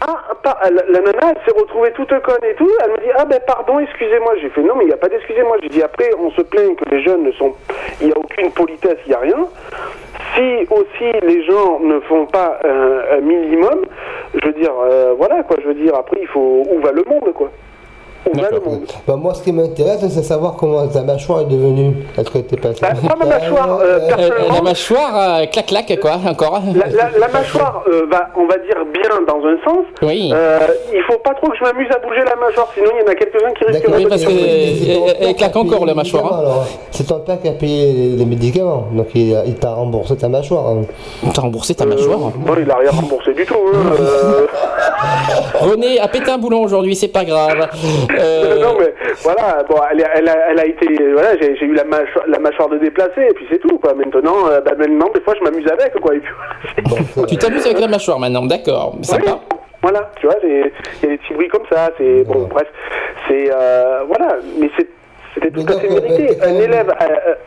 Ah, 0.00 0.34
pas, 0.42 0.58
la, 0.64 1.00
nana, 1.00 1.32
elle 1.34 1.42
s'est 1.44 1.58
retrouvée 1.58 1.92
toute 1.92 2.08
conne 2.20 2.44
et 2.48 2.54
tout. 2.54 2.70
Elle 2.84 2.90
me 2.92 2.96
dit 2.98 3.12
ah 3.16 3.24
ben 3.24 3.40
pardon, 3.46 3.78
excusez-moi. 3.80 4.34
J'ai 4.40 4.50
fait 4.50 4.62
non 4.62 4.74
mais 4.76 4.84
il 4.84 4.88
n'y 4.88 4.92
a 4.92 4.96
pas 4.96 5.08
d'excusez-moi. 5.08 5.56
J'ai 5.62 5.68
dit 5.68 5.82
après 5.82 6.10
on 6.18 6.30
se 6.30 6.42
plaint 6.42 6.76
que 6.76 6.88
les 6.90 7.02
jeunes 7.02 7.24
ne 7.24 7.32
sont, 7.32 7.54
il 8.00 8.08
n'y 8.08 8.12
a 8.12 8.18
aucune 8.18 8.50
politesse, 8.52 8.98
il 9.06 9.10
n'y 9.10 9.14
a 9.14 9.20
rien. 9.20 9.46
Si 10.34 10.66
aussi 10.70 11.12
les 11.22 11.44
gens 11.44 11.80
ne 11.80 12.00
font 12.00 12.26
pas 12.26 12.58
un, 12.64 13.16
un 13.18 13.20
minimum, 13.20 13.84
je 14.34 14.46
veux 14.46 14.54
dire 14.54 14.72
euh, 14.80 15.14
voilà 15.16 15.42
quoi. 15.42 15.56
Je 15.62 15.68
veux 15.68 15.74
dire 15.74 15.94
après 15.94 16.18
il 16.20 16.28
faut 16.28 16.64
où 16.70 16.80
va 16.80 16.92
le 16.92 17.04
monde 17.06 17.32
quoi. 17.34 17.50
Bah, 19.06 19.16
moi, 19.16 19.34
ce 19.34 19.42
qui 19.42 19.52
m'intéresse, 19.52 20.00
c'est 20.08 20.22
savoir 20.22 20.54
comment 20.54 20.86
ta 20.88 21.02
mâchoire 21.02 21.40
est 21.42 21.44
devenue. 21.46 21.94
Est-ce 22.18 22.30
que 22.30 22.38
t'es 22.38 22.56
passé 22.56 22.80
Bah, 22.80 22.88
moi, 23.02 23.14
ma 23.18 23.26
mâchoire, 23.26 23.78
euh, 23.80 23.84
Euh, 23.84 23.98
euh, 24.00 24.08
personnellement, 24.08 24.54
la 24.54 24.62
mâchoire, 24.62 25.12
euh, 25.40 25.46
clac 25.46 25.66
clac 25.66 26.00
quoi, 26.00 26.12
encore. 26.26 26.60
La, 26.74 26.86
la- 26.86 27.18
la 27.18 27.28
mâchoire 27.28 27.82
euh, 27.88 28.06
va, 28.10 28.28
on 28.36 28.46
va 28.46 28.56
dire 28.58 28.76
bien 28.92 29.10
dans 29.26 29.38
un 29.46 29.56
sens. 29.64 29.84
Oui. 30.02 30.30
Euh, 30.34 30.58
il 30.92 31.02
faut 31.02 31.18
pas 31.18 31.34
trop 31.34 31.48
que 31.50 31.56
je 31.58 31.64
m'amuse 31.64 31.88
à 31.94 31.98
bouger 31.98 32.20
la 32.24 32.36
mâchoire, 32.36 32.68
sinon 32.74 32.90
il 32.94 33.00
y 33.04 33.08
en 33.08 33.12
a 33.12 33.14
quelques-uns 33.14 33.52
qui 33.58 33.64
risquent 33.64 33.82
D'accord, 33.82 33.94
Oui, 33.96 34.04
de 34.04 34.08
parce 34.08 34.24
que- 34.24 34.30
C'est 34.30 34.94
ton 34.94 35.06
elle- 35.06 35.12
père 35.12 35.14
elle 35.20 35.34
qui 35.34 35.44
a 35.44 35.48
claque 35.48 35.56
encore, 35.56 35.86
la 35.86 35.94
mâchoire, 35.94 36.38
alors. 36.38 36.66
C'est 36.90 37.06
ton 37.06 37.20
père 37.20 37.40
qui 37.40 37.48
a 37.48 37.52
payé 37.52 37.92
les, 37.92 38.08
les 38.16 38.24
médicaments, 38.24 38.86
donc 38.92 39.08
il, 39.14 39.36
il 39.46 39.54
t'a 39.56 39.74
remboursé 39.74 40.16
ta 40.16 40.28
mâchoire. 40.28 40.68
hein. 40.68 40.82
T'as 41.34 41.42
remboursé 41.42 41.74
ta 41.74 41.84
Euh, 41.84 41.88
mâchoire. 41.88 42.18
bon, 42.18 42.54
il 42.58 42.70
a 42.70 42.76
rien 42.76 42.90
remboursé 42.90 43.32
du 43.34 43.44
tout. 43.44 43.54
hein, 43.74 43.78
euh, 44.00 44.46
René 45.60 45.98
a 46.00 46.08
pété 46.08 46.30
un 46.30 46.38
boulon 46.38 46.62
aujourd'hui, 46.62 46.96
c'est 46.96 47.08
pas 47.08 47.24
grave. 47.24 47.68
Euh, 48.18 48.58
non 48.60 48.76
mais 48.78 48.94
voilà, 49.22 49.62
bon, 49.68 49.76
elle, 49.90 50.04
a- 50.04 50.10
elle 50.16 50.28
a, 50.28 50.50
elle 50.50 50.60
a 50.60 50.66
été, 50.66 50.86
voilà, 51.12 51.36
j'ai 51.40 51.56
j'ai 51.56 51.66
eu 51.66 51.74
la 51.74 51.84
mâchoire, 51.84 52.24
la 52.28 52.38
mâchoire 52.38 52.68
de 52.68 52.78
déplacer 52.78 53.22
et 53.30 53.34
puis 53.34 53.46
c'est 53.50 53.58
tout 53.58 53.78
quoi. 53.78 53.94
Maintenant, 53.94 54.48
euh, 54.48 54.60
bah, 54.60 54.72
maintenant 54.78 55.10
des 55.14 55.20
fois 55.20 55.34
je 55.38 55.44
m'amuse 55.44 55.66
avec 55.70 55.92
quoi. 56.00 56.14
Et 56.14 56.20
puis, 56.20 56.32
Bon, 57.16 57.24
tu 57.26 57.36
t'amuses 57.36 57.66
avec 57.66 57.80
la 57.80 57.88
mâchoire 57.88 58.18
maintenant, 58.18 58.46
d'accord, 58.46 58.94
sympa. 59.02 59.32
Oui, 59.50 59.56
Voilà, 59.82 60.10
tu 60.18 60.26
vois, 60.26 60.36
il 60.42 60.50
y 60.50 60.60
a 60.62 61.08
des 61.08 61.18
petits 61.18 61.34
bruits 61.34 61.48
comme 61.48 61.66
ça, 61.70 61.90
c'est 61.98 62.24
bon, 62.24 62.46
bref, 62.50 62.68
c'est 63.28 63.50
euh, 63.52 64.00
voilà, 64.06 64.36
mais 64.58 64.70
c'est 64.76 64.88
c'était 65.34 65.50
tout 65.50 65.66
à 65.68 65.80
fait 65.80 65.88
mérité. 65.88 66.28
Un 66.42 66.54
élève, 66.60 66.94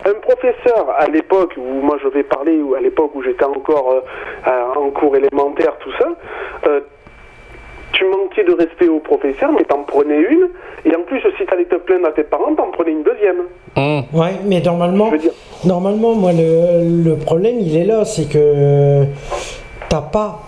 un 0.06 0.14
professeur 0.16 0.88
à 0.98 1.08
l'époque 1.08 1.54
où 1.58 1.62
moi 1.82 1.98
je 2.04 2.10
vais 2.10 2.24
parler, 2.24 2.58
ou 2.60 2.76
à 2.76 2.82
l'époque 2.82 3.12
où 3.16 3.24
j'étais 3.24 3.46
encore 3.46 4.04
en 4.76 4.90
cours 4.90 5.16
élémentaire, 5.16 5.72
tout 5.80 5.92
ça, 5.98 6.10
euh, 6.68 6.82
tu 7.94 8.06
manquais 8.06 8.44
de 8.44 8.54
respect 8.54 8.88
au 8.88 9.00
professeur, 9.00 9.52
mais 9.52 9.64
t'en 9.64 9.84
prenais 9.84 10.20
une, 10.20 10.50
et 10.86 10.96
en 10.96 11.04
plus, 11.04 11.20
si 11.38 11.46
t'allais 11.46 11.66
te 11.66 11.76
plaindre 11.76 12.08
à 12.08 12.12
tes 12.12 12.24
parents, 12.24 12.54
t'en 12.56 12.72
prenais 12.72 12.92
une 12.92 13.04
deuxième. 13.04 13.44
Ouais, 14.14 14.36
mais 14.46 14.62
normalement, 14.62 15.12
normalement, 15.66 16.16
moi, 16.16 16.32
le, 16.34 17.04
le 17.04 17.16
problème, 17.16 17.58
il 17.60 17.76
est 17.76 17.86
là, 17.86 18.06
c'est 18.06 18.30
que 18.30 19.04
t'as 19.90 20.02
pas, 20.02 20.40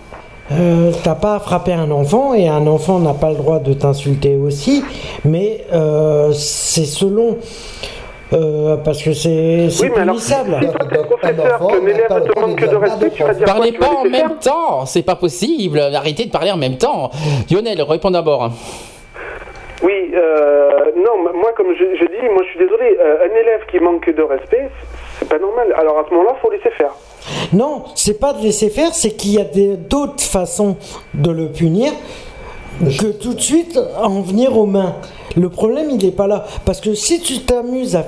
euh, 0.51 0.91
t'as 1.03 1.15
pas 1.15 1.35
à 1.35 1.39
frapper 1.39 1.73
un 1.73 1.91
enfant 1.91 2.33
et 2.33 2.47
un 2.47 2.65
enfant 2.67 2.99
n'a 2.99 3.13
pas 3.13 3.29
le 3.29 3.35
droit 3.35 3.59
de 3.59 3.73
t'insulter 3.73 4.35
aussi, 4.35 4.83
mais 5.25 5.65
euh, 5.73 6.31
c'est 6.31 6.85
selon. 6.85 7.37
Euh, 8.33 8.77
parce 8.77 9.01
que 9.01 9.13
c'est 9.13 9.69
c'est 9.69 9.83
Oui, 9.85 9.91
mais 9.95 10.01
alors, 10.01 10.15
punissable. 10.15 10.57
si 10.61 10.67
toi, 10.71 10.85
t'es 10.89 10.97
professeur, 11.03 11.67
qu'un 11.67 11.85
élève 11.87 12.07
te 12.33 12.39
manque 12.39 12.69
de 12.69 12.75
respect, 12.75 13.09
tu 13.11 13.23
vas 13.23 13.33
dire 13.33 13.45
quoi 13.45 13.53
Parlez 13.55 13.71
pas 13.73 13.89
en 13.89 14.03
même 14.05 14.35
temps, 14.39 14.85
c'est 14.85 15.03
pas 15.03 15.15
possible. 15.15 15.79
Arrêtez 15.79 16.25
de 16.25 16.31
parler 16.31 16.51
en 16.51 16.57
même 16.57 16.77
temps. 16.77 17.09
Lionel, 17.51 17.81
réponds 17.81 18.11
d'abord. 18.11 18.51
Oui, 19.81 20.11
euh, 20.13 20.69
non, 20.97 21.23
moi, 21.33 21.51
comme 21.55 21.67
je, 21.73 21.95
je 21.97 22.05
dis, 22.05 22.29
moi, 22.33 22.43
je 22.43 22.49
suis 22.49 22.59
désolé, 22.59 22.97
euh, 22.99 23.25
un 23.25 23.33
élève 23.35 23.61
qui 23.71 23.79
manque 23.79 24.13
de 24.13 24.21
respect, 24.23 24.69
c'est 25.17 25.29
pas 25.29 25.39
normal. 25.39 25.73
Alors, 25.77 25.97
à 25.99 26.05
ce 26.07 26.13
moment-là, 26.13 26.35
faut 26.41 26.51
laisser 26.51 26.69
faire. 26.71 26.91
Non, 27.53 27.85
c'est 27.95 28.19
pas 28.19 28.33
de 28.33 28.41
laisser 28.43 28.69
faire, 28.69 28.93
c'est 28.93 29.11
qu'il 29.11 29.33
y 29.35 29.39
a 29.39 29.45
des- 29.45 29.77
d'autres 29.77 30.21
façons 30.21 30.75
de 31.13 31.31
le 31.31 31.47
punir 31.47 31.93
que 32.97 33.07
tout 33.07 33.33
de 33.33 33.41
suite 33.41 33.79
en 34.01 34.21
venir 34.21 34.57
aux 34.57 34.65
mains. 34.65 34.95
Le 35.35 35.49
problème, 35.49 35.89
il 35.91 35.97
n'est 36.03 36.11
pas 36.11 36.27
là. 36.27 36.45
Parce 36.65 36.81
que 36.81 36.93
si 36.95 37.19
tu 37.19 37.39
t'amuses 37.41 37.95
à, 37.95 38.05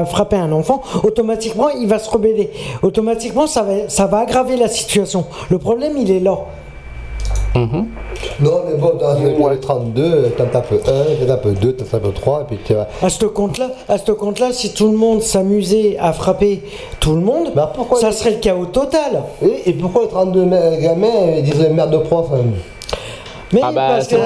à 0.00 0.04
frapper 0.04 0.36
un 0.36 0.52
enfant, 0.52 0.82
automatiquement, 1.02 1.68
il 1.70 1.86
va 1.88 1.98
se 1.98 2.10
rebeller. 2.10 2.50
Automatiquement, 2.82 3.46
ça 3.46 3.62
va, 3.62 3.88
ça 3.88 4.06
va 4.06 4.18
aggraver 4.18 4.56
la 4.56 4.68
situation. 4.68 5.24
Le 5.50 5.58
problème, 5.58 5.92
il 5.98 6.10
est 6.10 6.20
là. 6.20 6.36
Non, 7.54 8.60
mais 8.68 8.74
bon, 8.78 8.92
dans 9.00 9.18
le 9.18 9.50
les 9.54 9.60
32, 9.60 10.34
t'en 10.36 10.44
tapes 10.44 10.72
un, 10.72 11.26
t'en 11.26 11.26
tapes 11.26 11.48
deux, 11.58 11.72
t'en 11.72 11.84
tapes 11.86 12.12
trois, 12.14 12.42
et 12.42 12.44
puis 12.48 12.58
tu 12.62 12.74
vas. 12.74 12.86
À 13.02 13.08
ce 13.08 13.24
compte-là, 13.24 13.70
à 13.88 13.96
ce 13.96 14.12
compte-là, 14.12 14.52
si 14.52 14.74
tout 14.74 14.88
le 14.90 14.96
monde 14.98 15.22
s'amusait 15.22 15.96
à 15.98 16.12
frapper 16.12 16.62
tout 17.00 17.14
le 17.14 17.20
monde, 17.22 17.52
ça 17.98 18.12
serait 18.12 18.32
le 18.32 18.36
chaos 18.40 18.66
total. 18.66 19.22
Et, 19.42 19.70
et 19.70 19.72
pourquoi 19.72 20.02
les 20.02 20.08
32 20.08 20.44
me- 20.44 20.82
gamins 20.82 21.08
ils 21.38 21.44
disent 21.44 21.66
merde 21.72 21.92
de 21.92 21.98
prof 21.98 22.26
hein? 22.34 22.40
Mais 23.52 23.60
Ah 23.62 23.70
bah, 23.72 24.00
c'est 24.00 24.16
pas 24.18 24.24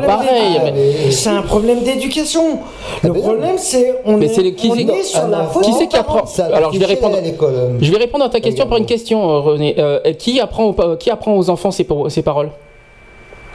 problème 0.00 0.06
pareil, 0.06 0.60
mais- 0.74 1.10
C'est 1.10 1.30
un 1.30 1.42
problème 1.42 1.80
d'éducation. 1.82 2.60
Le 3.02 3.12
problème, 3.12 3.58
c'est 3.58 3.94
on 4.04 4.16
Mais 4.16 4.26
est, 4.26 4.52
qui 4.54 4.70
on 4.70 4.74
est 4.76 5.02
sur 5.02 5.26
la 5.26 5.44
faute. 5.44 5.64
Qui 5.64 5.72
c'est 5.72 5.88
qui 5.88 5.96
apprend. 5.96 6.22
Alors 6.52 6.72
je 6.72 6.78
vais 6.78 6.86
répondre. 6.86 7.16
à 7.16 7.20
l'école. 7.20 7.52
Je 7.80 7.90
vais 7.90 7.98
répondre 7.98 8.24
à 8.24 8.28
ta 8.28 8.40
question 8.40 8.66
par 8.66 8.78
une 8.78 8.86
question, 8.86 9.28
euh, 9.28 9.40
René. 9.40 9.74
Euh, 9.78 10.00
qui 10.12 10.40
apprend 10.40 10.66
aux, 10.66 10.76
euh, 10.80 10.96
qui 10.96 11.10
apprend 11.10 11.36
aux 11.36 11.50
enfants 11.50 11.70
ces, 11.72 11.86
ces 12.08 12.22
paroles? 12.22 12.50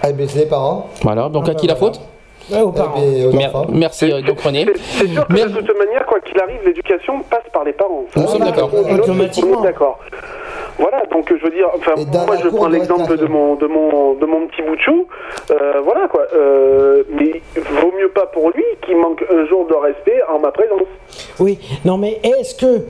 Ah, 0.01 0.11
ben 0.11 0.27
c'est 0.29 0.39
les 0.39 0.45
parents. 0.45 0.87
Voilà. 1.01 1.29
Donc 1.29 1.43
Ah, 1.47 1.51
à 1.51 1.53
bah, 1.53 1.59
qui 1.59 1.67
la 1.67 1.75
voilà. 1.75 1.93
faute 1.93 2.01
Ouais, 2.51 2.61
aux 2.61 2.71
parents. 2.71 2.95
Eh 2.97 3.21
ben, 3.21 3.27
aux 3.27 3.33
Mer- 3.33 3.49
enfants. 3.55 3.65
Merci 3.71 4.11
euh, 4.11 4.21
donc 4.21 4.39
René. 4.41 4.65
C'est 4.97 5.07
sûr 5.07 5.27
que 5.27 5.33
de 5.33 5.59
toute 5.67 5.77
manière, 5.77 6.05
quoi 6.07 6.19
qu'il 6.19 6.39
arrive, 6.41 6.59
l'éducation 6.65 7.21
passe 7.29 7.43
par 7.53 7.63
les 7.63 7.73
parents. 7.73 8.03
Nous 8.15 8.27
sommes 8.27 8.43
d'accord. 8.43 8.69
Tout 8.71 8.77
le 9.11 9.13
monde 9.15 9.21
est 9.21 9.63
D'accord. 9.63 9.99
Voilà, 10.79 11.03
donc 11.11 11.27
je 11.29 11.43
veux 11.43 11.51
dire, 11.51 11.67
enfin, 11.75 11.93
moi 12.25 12.37
je 12.41 12.47
prends 12.47 12.69
l'exemple 12.69 13.17
de 13.17 13.25
mon, 13.25 13.55
de, 13.55 13.67
mon, 13.67 14.13
de 14.13 14.25
mon 14.25 14.47
petit 14.47 14.61
bout 14.61 14.75
de 14.77 14.81
chou, 14.81 15.07
euh, 15.51 15.81
voilà 15.83 16.07
quoi, 16.07 16.25
euh, 16.33 17.03
mais 17.09 17.41
vaut 17.81 17.91
mieux 17.99 18.09
pas 18.09 18.27
pour 18.27 18.49
lui 18.51 18.63
qu'il 18.85 18.95
manque 18.95 19.23
un 19.29 19.45
jour 19.47 19.67
de 19.67 19.73
respect 19.75 20.21
en 20.29 20.39
ma 20.39 20.51
présence. 20.51 20.87
Oui, 21.39 21.59
non 21.83 21.97
mais 21.97 22.19
est-ce 22.23 22.55
que 22.55 22.85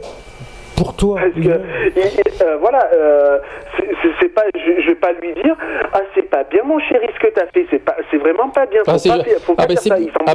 pour 0.80 0.94
toi, 0.94 1.20
Parce 1.20 1.34
que, 1.34 1.40
il- 1.40 1.50
euh, 1.50 2.58
voilà, 2.62 2.88
euh, 2.94 3.38
c'est- 3.78 4.30
pas, 4.30 4.44
je, 4.56 4.82
je 4.82 4.88
vais 4.90 4.96
pas 4.96 5.12
lui 5.22 5.34
dire, 5.44 5.56
ah 5.92 6.00
c'est 6.16 6.30
pas 6.30 6.44
bien 6.46 6.62
mon 6.64 6.80
chéri 6.80 7.08
ce 7.14 7.20
que 7.28 7.34
t'as 7.34 7.48
fait, 7.48 7.66
c'est 7.70 7.80
pas, 7.84 7.96
c'est 8.10 8.18
vraiment 8.18 8.48
pas 8.50 8.66
bien, 8.66 8.80
faut 8.86 8.92
Ah, 8.92 8.94
pas, 8.94 9.00
ah, 9.58 9.66
ben, 9.68 9.78
faire 9.78 9.82
ça, 9.82 10.00
il 10.00 10.10
ah, 10.26 10.34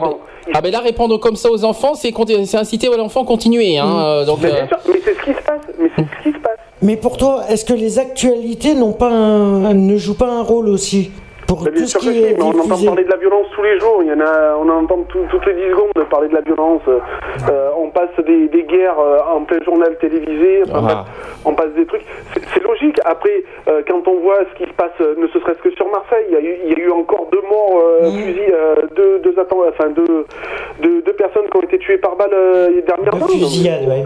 ah 0.53 0.61
ben 0.61 0.71
là 0.73 0.81
répondre 0.81 1.17
comme 1.19 1.37
ça 1.37 1.51
aux 1.51 1.65
enfants, 1.65 1.95
c'est 1.95 2.13
inciter 2.57 2.89
l'enfant 2.95 3.23
à 3.23 3.27
continuer. 3.27 3.79
Hein, 3.79 3.87
euh, 3.89 4.25
donc, 4.27 4.41
Mais 4.43 4.51
euh, 4.51 4.67
sûr, 4.67 4.79
mais 4.93 5.01
c'est 5.03 5.15
ce 5.15 5.23
qui 5.23 5.31
se 5.33 5.43
passe, 5.43 5.61
mais 5.79 5.89
c'est 5.97 6.03
ce 6.03 6.23
qui 6.23 6.33
se 6.37 6.43
passe. 6.43 6.59
mais 6.83 6.97
pour 6.97 7.17
toi, 7.17 7.43
est-ce 7.49 7.65
que 7.65 7.73
les 7.73 7.99
actualités 7.99 8.75
n'ont 8.75 8.93
pas 8.93 9.11
un- 9.11 9.73
ne 9.75 9.97
jouent 9.97 10.19
pas 10.19 10.29
un 10.31 10.43
rôle 10.43 10.69
aussi? 10.69 11.11
Pour 11.47 11.63
bien 11.63 11.87
sûr 11.87 12.01
que 12.01 12.07
si, 12.13 12.21
mais 12.37 12.43
on 12.43 12.49
entend 12.51 12.85
parler 12.87 13.05
de 13.05 13.11
la 13.11 13.17
violence 13.17 13.47
tous 13.55 13.63
les 13.63 13.79
jours. 13.81 13.99
Il 14.03 14.09
y 14.09 14.13
en 14.13 14.21
a, 14.21 14.57
on 14.59 14.69
entend 14.69 15.03
tout- 15.09 15.25
toutes 15.31 15.47
les 15.47 15.55
10 15.55 15.71
secondes 15.71 15.93
parler 16.11 16.29
de 16.29 16.35
la 16.35 16.41
violence. 16.41 16.83
Euh, 16.89 17.71
on 17.79 17.91
passe 17.91 18.11
des, 18.27 18.49
des 18.49 18.63
guerres 18.65 18.99
euh, 18.99 19.19
en 19.35 19.43
plein 19.45 19.63
journal 19.65 19.97
télévisé. 19.99 20.63
Enfin, 20.73 20.87
Ah. 20.89 21.05
on 21.45 21.55
passe 21.55 21.71
des 21.77 21.87
trucs. 21.87 22.05
C'est 22.53 22.63
logique. 22.63 22.99
Après, 23.05 23.43
euh, 23.69 23.83
quand 23.89 24.07
on 24.09 24.21
voit 24.21 24.41
ce 24.53 24.59
qui 24.63 24.69
se 24.69 24.75
passe, 24.75 24.99
ne 25.01 25.27
serait-ce 25.29 25.59
que 25.63 25.71
sur 25.75 25.89
Marseille, 25.91 26.27
il 26.31 26.35
y 26.35 26.37
a 26.37 26.41
eu, 26.41 26.57
il 26.67 26.73
y 26.73 26.75
a 26.81 26.85
eu 26.87 26.91
encore 26.91 27.29
deux 27.33 27.43
morts, 27.49 27.81
euh, 28.03 28.11
fusils, 28.11 28.55
deux, 28.97 29.19
deux, 29.21 29.35
enfin, 29.39 29.91
deux, 29.91 30.27
deux, 30.81 31.03
deux 31.03 31.13
personnes 31.15 31.45
qui 31.51 31.57
ont 31.57 31.63
été 31.63 31.79
tuées 31.79 31.99
par 31.99 32.17
balle 32.17 32.31
dernièrement. 32.87 33.27
fusillade, 33.29 33.87
ouais. 33.89 34.05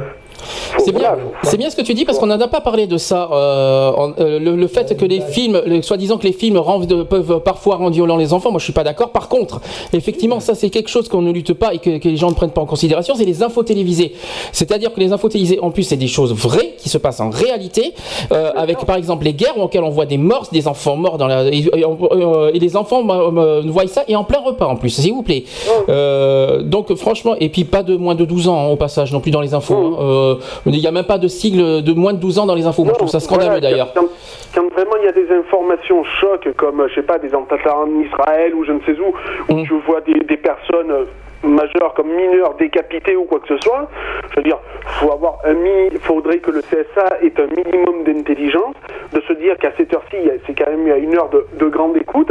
C'est 0.79 0.93
bien, 0.93 1.15
c'est 1.43 1.57
bien 1.57 1.71
ce 1.71 1.77
que 1.77 1.83
tu 1.83 1.95
dis 1.95 2.05
parce 2.05 2.19
qu'on 2.19 2.27
n'en 2.27 2.41
a 2.41 2.49
pas 2.49 2.61
parlé 2.61 2.87
de 2.87 2.97
ça. 2.97 3.29
euh, 3.33 3.91
en- 3.91 4.13
euh, 4.21 4.39
le, 4.39 4.57
le 4.57 4.67
fait 4.69 4.97
que 4.97 5.05
les 5.05 5.21
films, 5.21 5.61
le- 5.67 5.83
soi-disant 5.83 6.19
que 6.19 6.27
les 6.27 6.33
films 6.33 6.57
rendent- 6.59 7.05
peuvent 7.05 7.41
parfois 7.41 7.77
rendre 7.77 7.91
violents 7.91 8.17
les 8.17 8.33
enfants, 8.33 8.51
moi 8.51 8.59
je 8.59 8.65
suis 8.65 8.73
pas 8.73 8.85
d'accord. 8.85 9.11
Par 9.11 9.29
contre, 9.29 9.61
effectivement, 9.93 10.41
ça 10.41 10.55
c'est 10.55 10.71
quelque 10.71 10.89
chose 10.89 11.09
qu'on 11.09 11.23
ne 11.23 11.31
lutte 11.33 11.53
pas 11.55 11.75
et 11.75 11.79
que, 11.79 11.99
que 11.99 12.09
les 12.09 12.17
gens 12.17 12.29
ne 12.31 12.35
prennent 12.35 12.51
pas 12.51 12.61
en 12.61 12.67
considération, 12.67 13.15
c'est 13.17 13.25
les 13.25 13.43
infos 13.43 13.63
télévisées. 13.63 14.13
C'est-à-dire 14.53 14.93
que 14.93 15.01
les 15.01 15.13
infos 15.13 15.29
télévisées, 15.29 15.59
en 15.61 15.71
plus, 15.71 15.83
c'est 15.83 15.97
des 15.97 16.07
choses 16.09 16.33
vraies 16.33 16.75
qui 16.79 16.89
se 16.89 16.99
passent 16.99 17.21
en 17.21 17.31
réalité, 17.31 17.95
euh, 18.33 18.51
avec 18.57 18.85
par 18.85 18.97
exemple 18.97 19.25
les 19.25 19.35
guerres 19.35 19.59
auxquelles 19.59 19.85
on 19.85 19.91
voit 19.91 20.07
des 20.07 20.19
morts, 20.19 20.49
des 20.53 20.69
enfants 20.69 20.97
morts 20.97 21.19
dans 21.19 21.27
la 21.27 21.45
et, 21.49 22.59
les 22.59 22.77
enfants 22.77 23.03
euh, 23.11 23.63
voient 23.67 23.87
ça 23.87 24.05
et 24.09 24.17
en 24.17 24.25
plein 24.25 24.41
repas 24.41 24.67
en 24.67 24.77
plus, 24.77 24.91
s'il 24.91 25.13
vous 25.13 25.23
plaît. 25.23 25.45
Euh, 25.89 26.63
donc 26.63 26.95
franchement, 26.95 27.35
et 27.41 27.49
puis 27.49 27.65
pas 27.65 27.83
de 27.83 27.97
moins 27.97 28.15
de 28.15 28.25
12 28.25 28.49
ans 28.49 28.59
hein, 28.59 28.69
au 28.69 28.77
passage 28.77 29.13
non 29.13 29.21
plus 29.21 29.31
dans 29.31 29.41
les 29.41 29.55
infos. 29.55 29.75
hein. 29.75 30.28
Euh, 30.29 30.35
il 30.67 30.79
n'y 30.79 30.87
a 30.87 30.91
même 30.91 31.05
pas 31.05 31.19
de 31.19 31.29
sigle 31.29 31.83
de 31.83 31.93
moins 31.93 32.13
de 32.13 32.19
12 32.19 32.39
ans 32.39 32.47
dans 32.47 32.55
les 32.55 32.67
infos. 32.67 32.85
Moi, 32.85 32.93
je 32.95 32.99
trouve 32.99 33.11
ça 33.11 33.21
scandaleux 33.21 33.51
Voilà, 33.51 33.61
d'ailleurs. 33.61 33.93
Quand, 33.95 34.07
quand 34.55 34.69
vraiment 34.73 34.97
il 35.01 35.05
y 35.05 35.09
a 35.09 35.13
des 35.13 35.29
informations 35.33 36.05
chocs, 36.21 36.49
comme, 36.57 36.87
je 36.89 36.95
sais 36.95 37.03
pas, 37.03 37.19
des 37.19 37.29
attentats 37.29 37.77
en 37.77 37.89
Israël 38.01 38.55
ou 38.55 38.65
je 38.65 38.73
ne 38.73 38.81
sais 38.81 38.97
où, 39.01 39.13
où 39.53 39.63
tu 39.65 39.75
vois 39.87 40.01
des, 40.03 40.15
des 40.15 40.37
personnes 40.37 40.91
euh, 40.91 41.05
majeures 41.43 41.95
comme 41.95 42.09
mineures 42.09 42.55
décapitées 42.59 43.17
ou 43.17 43.25
quoi 43.25 43.41
que 43.41 43.49
ce 43.49 43.59
soit, 43.63 43.89
je 44.31 44.37
veux 44.37 44.43
dire, 44.43 44.59
faut 45.01 45.13
avoir 45.13 45.39
un 45.45 45.55
mi 45.55 45.91
faudrait 46.01 46.39
que 46.39 46.51
le 46.51 46.63
CSA 46.63 47.19
ait 47.23 47.33
un 47.41 47.47
minimum 47.55 48.05
d'intelligence, 48.05 48.75
de 49.13 49.21
se 49.27 49.33
dire 49.35 49.57
qu'à 49.59 49.73
cette 49.77 49.93
heure-ci, 49.95 50.17
c'est 50.47 50.55
quand 50.55 50.71
même 50.71 50.91
à 50.91 50.97
une 50.97 51.15
heure 51.17 51.31
de, 51.31 51.47
de 51.59 51.69
grande 51.69 51.97
écoute, 51.97 52.31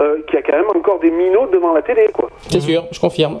euh, 0.00 0.16
qu'il 0.26 0.36
y 0.36 0.38
a 0.38 0.42
quand 0.42 0.56
même 0.56 0.70
encore 0.74 0.98
des 1.00 1.10
minots 1.10 1.48
devant 1.52 1.72
la 1.74 1.82
télé, 1.82 2.08
quoi. 2.12 2.30
C'est 2.48 2.60
sûr, 2.60 2.84
je 2.90 3.00
confirme. 3.00 3.40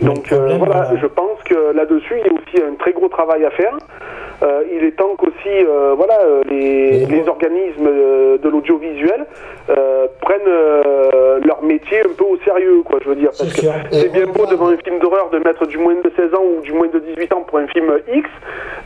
Donc 0.00 0.32
euh, 0.32 0.56
voilà, 0.58 0.90
je 1.00 1.06
pense 1.06 1.38
que 1.44 1.72
là-dessus, 1.74 2.14
il 2.18 2.26
y 2.26 2.30
a 2.30 2.32
aussi 2.32 2.62
un 2.72 2.74
très 2.76 2.92
gros 2.92 3.08
travail 3.08 3.44
à 3.44 3.50
faire. 3.50 3.76
Euh, 4.42 4.62
il 4.74 4.82
est 4.84 4.92
temps 4.96 5.14
qu'aussi 5.16 5.48
euh, 5.48 5.94
voilà, 5.96 6.18
euh, 6.26 6.42
les, 6.50 7.06
les 7.06 7.28
organismes 7.28 7.86
euh, 7.86 8.38
de 8.38 8.48
l'audiovisuel 8.48 9.24
euh, 9.70 10.06
prennent 10.20 10.40
euh, 10.48 11.38
leur 11.44 11.62
métier 11.62 12.00
un 12.00 12.12
peu 12.18 12.24
au 12.24 12.36
sérieux, 12.44 12.82
quoi, 12.84 12.98
je 13.04 13.08
veux 13.10 13.14
dire. 13.14 13.30
Parce 13.38 13.52
que 13.52 13.66
c'est 13.92 14.10
bien 14.12 14.26
beau 14.26 14.44
devant 14.46 14.66
un 14.68 14.76
film 14.78 14.98
d'horreur 14.98 15.30
de 15.30 15.38
mettre 15.38 15.64
du 15.66 15.78
moins 15.78 15.94
de 15.94 16.10
16 16.16 16.34
ans 16.34 16.42
ou 16.58 16.60
du 16.62 16.72
moins 16.72 16.88
de 16.88 16.98
18 16.98 17.32
ans 17.34 17.42
pour 17.46 17.58
un 17.58 17.68
film 17.68 17.92
X, 18.12 18.28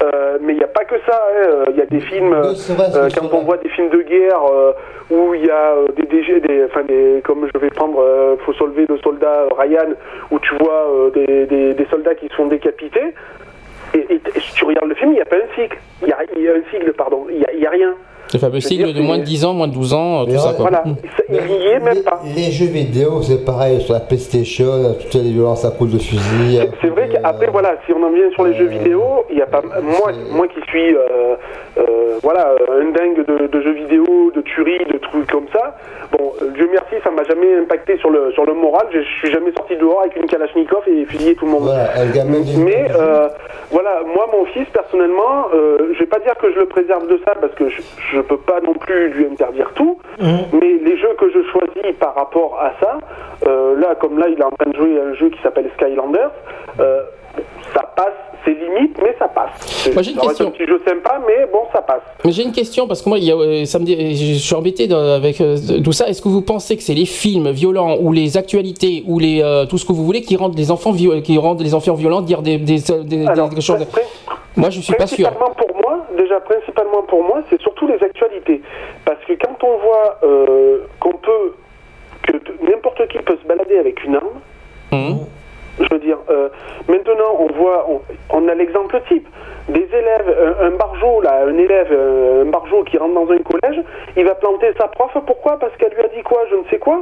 euh, 0.03 0.37
mais 0.43 0.53
il 0.53 0.59
n'y 0.59 0.65
a 0.65 0.69
pas 0.69 0.85
que 0.85 0.97
ça. 1.09 1.15
hein. 1.31 1.47
Euh, 1.49 1.65
Il 1.71 1.77
y 1.77 1.81
a 1.83 1.87
des 1.87 2.01
films, 2.01 2.35
euh, 2.35 2.53
euh, 2.95 3.09
quand 3.19 3.33
on 3.33 3.45
voit 3.45 3.57
des 3.57 3.71
films 3.71 3.89
de 3.89 4.03
guerre 4.03 4.41
euh, 4.53 4.73
où 5.11 5.33
il 5.35 5.47
y 5.47 5.51
a 5.51 5.73
euh, 5.73 5.87
des, 5.97 6.03
DG, 6.05 6.41
des, 6.41 6.65
enfin 6.65 6.83
des, 6.83 7.23
comme 7.25 7.49
je 7.55 7.59
vais 7.59 7.71
prendre 7.71 7.99
euh, 8.01 8.37
Faut 8.45 8.53
sauver 8.55 8.85
le 8.87 8.99
soldat 8.99 9.45
euh, 9.45 9.49
Ryan, 9.59 9.95
où 10.31 10.39
tu 10.41 10.55
vois 10.57 10.85
euh, 10.97 11.75
des, 11.75 11.87
soldats 11.91 12.15
qui 12.15 12.29
se 12.29 12.35
font 12.35 12.47
décapités. 12.47 13.15
Et, 13.95 14.07
et- 14.11 14.21
tu 14.55 14.65
regardes 14.65 14.89
le 14.89 14.95
film, 14.95 15.13
il 15.13 15.15
n'y 15.15 15.21
a 15.21 15.25
pas 15.25 15.37
un 15.37 15.55
cycle. 15.55 15.79
Il 16.03 16.09
y 16.09 16.13
a, 16.13 16.25
y 16.39 16.49
un 16.49 16.93
pardon. 16.93 17.27
Il 17.31 17.39
n'y 17.59 17.67
a 17.67 17.71
rien. 17.71 17.95
Le 18.33 18.39
fameux 18.39 18.61
sigle 18.61 18.93
de 18.93 19.01
moins 19.01 19.19
de 19.19 19.23
10 19.23 19.45
ans, 19.45 19.55
moins 19.55 19.69
de 19.69 19.75
12 19.75 19.95
ans, 19.95 20.23
euh, 20.23 20.25
tout 20.25 20.39
ça. 20.39 20.53
Quoi. 20.55 20.69
Voilà. 20.69 20.83
Mm. 20.85 20.97
Il 21.29 21.59
n'y 21.59 21.67
est 21.67 21.81
même 21.81 22.03
pas. 22.03 22.21
Les 22.25 22.51
jeux 22.51 22.67
vidéo, 22.67 23.23
c'est 23.23 23.45
pareil, 23.45 23.81
sur 23.81 23.95
la 23.95 24.01
PlayStation, 24.01 24.95
toutes 25.01 25.15
les 25.15 25.31
violences 25.31 25.65
à 25.65 25.71
coups 25.71 25.93
de 25.93 25.99
fusil. 25.99 26.61
C'est 26.81 26.89
vrai 26.89 27.09
qu'après, 27.09 27.49
voilà, 27.49 27.77
si 27.87 27.93
on 27.93 28.03
en 28.03 28.11
vient 28.11 28.31
sur 28.33 28.45
les 28.45 28.55
jeux 28.55 28.67
vidéo, 28.67 29.25
il 29.31 29.39
y 29.39 29.43
a 29.43 29.47
pas 29.47 29.63
moi, 29.83 30.13
moi 30.31 30.47
qui 30.49 30.61
suis, 30.69 30.95
euh, 30.95 31.35
euh, 31.79 32.19
voilà, 32.23 32.55
un 32.81 32.91
dingue 32.91 33.25
de, 33.27 33.47
de 33.47 33.61
jeux 33.61 33.75
vidéo, 33.75 34.33
de 34.35 34.41
tueries, 34.43 34.85
de 34.93 34.99
trucs 34.99 35.31
comme 35.31 35.47
ça. 35.53 35.77
Bon, 36.13 36.33
Dieu 36.55 36.69
merci, 36.71 36.95
ça 37.03 37.11
m'a 37.11 37.25
jamais 37.25 37.57
impacté 37.57 37.99
sur 37.99 38.11
le 38.11 38.33
sur 38.33 38.45
le 38.45 38.55
moral. 38.55 38.87
Je, 38.93 39.01
je 39.01 39.19
suis 39.19 39.33
jamais 39.33 39.53
sorti 39.53 39.77
dehors 39.77 40.01
avec 40.01 40.17
une 40.17 40.27
Kalachnikov 40.27 40.83
et 40.87 41.05
fusillé 41.07 41.35
tout 41.35 41.47
le 41.47 41.53
monde. 41.53 41.71
Mais 42.59 42.87
euh, 42.95 43.29
voilà, 43.71 44.03
moi, 44.05 44.29
mon 44.33 44.45
fils, 44.47 44.67
personnellement, 44.73 45.49
euh, 45.55 45.93
je 45.95 45.99
vais 45.99 46.07
pas 46.07 46.19
dire 46.21 46.35
que 46.37 46.53
je 46.53 46.59
le 46.59 46.67
préserve 46.67 47.09
de 47.09 47.21
ça 47.25 47.35
parce 47.41 47.55
que 47.55 47.69
je, 47.69 48.16
je 48.17 48.21
peux 48.23 48.39
pas 48.39 48.61
non 48.61 48.73
plus 48.75 49.11
lui 49.11 49.27
interdire 49.31 49.71
tout. 49.75 49.99
Mais 50.21 50.73
les 50.85 50.97
jeux 50.99 51.15
que 51.19 51.29
je 51.31 51.43
choisis 51.53 51.97
par 52.01 52.15
rapport 52.15 52.59
à 52.61 52.73
ça, 52.81 52.99
euh, 53.47 53.79
là, 53.79 53.95
comme 54.01 54.19
là, 54.19 54.27
il 54.29 54.39
est 54.39 54.45
en 54.45 54.51
train 54.51 54.71
de 54.71 54.77
jouer 54.77 54.99
à 55.01 55.05
un 55.11 55.15
jeu 55.15 55.29
qui 55.31 55.41
s'appelle 55.43 55.69
Skylanders. 55.77 56.31
euh, 56.81 57.03
ça 57.75 57.83
passe, 57.95 58.15
c'est 58.45 58.53
limite, 58.55 58.97
mais 59.03 59.15
ça 59.19 59.29
passe. 59.29 59.91
Moi, 59.93 60.03
j'ai 60.03 60.13
une 60.13 60.19
question. 60.19 60.47
un 60.47 60.51
petit 60.51 60.67
jeu 60.67 60.81
sympa, 60.87 61.21
mais 61.27 61.47
bon, 61.53 61.61
ça 61.73 61.83
passe. 61.83 62.01
Mais 62.25 62.33
j'ai 62.33 62.45
une 62.45 62.53
question 62.53 62.87
parce 62.89 63.03
que 63.03 63.09
moi, 63.11 63.19
il 63.19 63.25
y 63.25 63.31
a, 63.33 63.37
euh, 63.37 63.65
ça 63.67 63.79
me 63.79 63.85
dé- 63.85 64.15
je 64.15 64.39
suis 64.39 64.55
embêté 64.55 64.89
avec 64.91 65.43
tout 65.85 65.93
ça. 65.93 66.09
Est-ce 66.09 66.23
que 66.23 66.29
vous 66.29 66.41
pensez 66.41 66.77
que 66.79 66.83
c'est 66.83 66.95
les 66.95 67.05
films 67.05 67.51
violents 67.51 67.97
ou 68.01 68.13
les 68.13 68.39
actualités 68.39 69.05
ou 69.07 69.19
les 69.19 69.43
euh, 69.43 69.67
tout 69.67 69.77
ce 69.77 69.85
que 69.85 69.93
vous 69.93 70.05
voulez 70.05 70.23
qui 70.23 70.37
rendent 70.37 70.57
les 70.57 70.71
enfants 70.71 70.93
qui 70.95 71.37
rendent 71.39 71.61
les 71.61 71.75
enfants 71.75 71.95
violents 71.95 72.23
dire 72.23 72.41
des 72.41 72.57
des, 72.57 72.79
des- 72.79 73.05
des- 73.05 73.27
Alors, 73.27 73.51
des 73.51 73.61
choses 73.61 73.85
Moi, 74.57 74.71
je 74.71 74.81
suis 74.81 74.95
pas 74.95 75.07
sûr. 75.07 75.29
Pour 75.31 75.77
moi, 75.83 76.07
déjà 76.17 76.41
principalement 76.77 77.03
pour 77.07 77.23
moi, 77.23 77.41
c'est 77.51 77.61
surtout 77.61 77.87
les 77.87 78.03
actualités. 78.03 78.61
Parce 79.05 79.23
que 79.27 79.33
quand 79.35 79.63
on 79.65 79.79
voit 79.79 80.19
euh, 80.23 80.79
qu'on 81.01 81.13
peut, 81.13 81.55
que 82.23 82.33
n'importe 82.63 83.07
qui 83.09 83.19
peut 83.19 83.37
se 83.43 83.47
balader 83.47 83.79
avec 83.79 84.05
une 84.05 84.17
arme, 84.17 84.41
Hum. 84.93 85.19
je 85.81 85.87
veux 85.91 85.99
dire, 85.99 86.19
euh, 86.31 86.49
maintenant 86.89 87.37
on 87.41 87.47
voit, 87.53 87.87
on, 87.89 88.01
on 88.31 88.49
a 88.49 88.55
l'exemple 88.55 89.01
type. 89.09 89.27
Des 89.69 89.89
élèves, 89.93 90.55
un, 90.61 90.67
un 90.67 91.23
là, 91.25 91.45
un 91.45 91.59
élève, 91.59 91.89
euh, 91.91 92.43
un 92.43 92.51
barjot 92.51 92.85
qui 92.85 92.97
rentre 92.99 93.15
dans 93.15 93.33
un 93.33 93.39
collège, 93.39 93.83
il 94.17 94.25
va 94.25 94.37
planter 94.37 94.73
sa 94.79 94.87
prof, 94.87 95.11
pourquoi? 95.27 95.59
Parce 95.59 95.77
qu'elle 95.77 95.93
lui 95.93 96.05
a 96.05 96.09
dit 96.09 96.23
quoi, 96.23 96.45
je 96.51 96.55
ne 96.57 96.63
sais 96.71 96.79
quoi? 96.79 97.01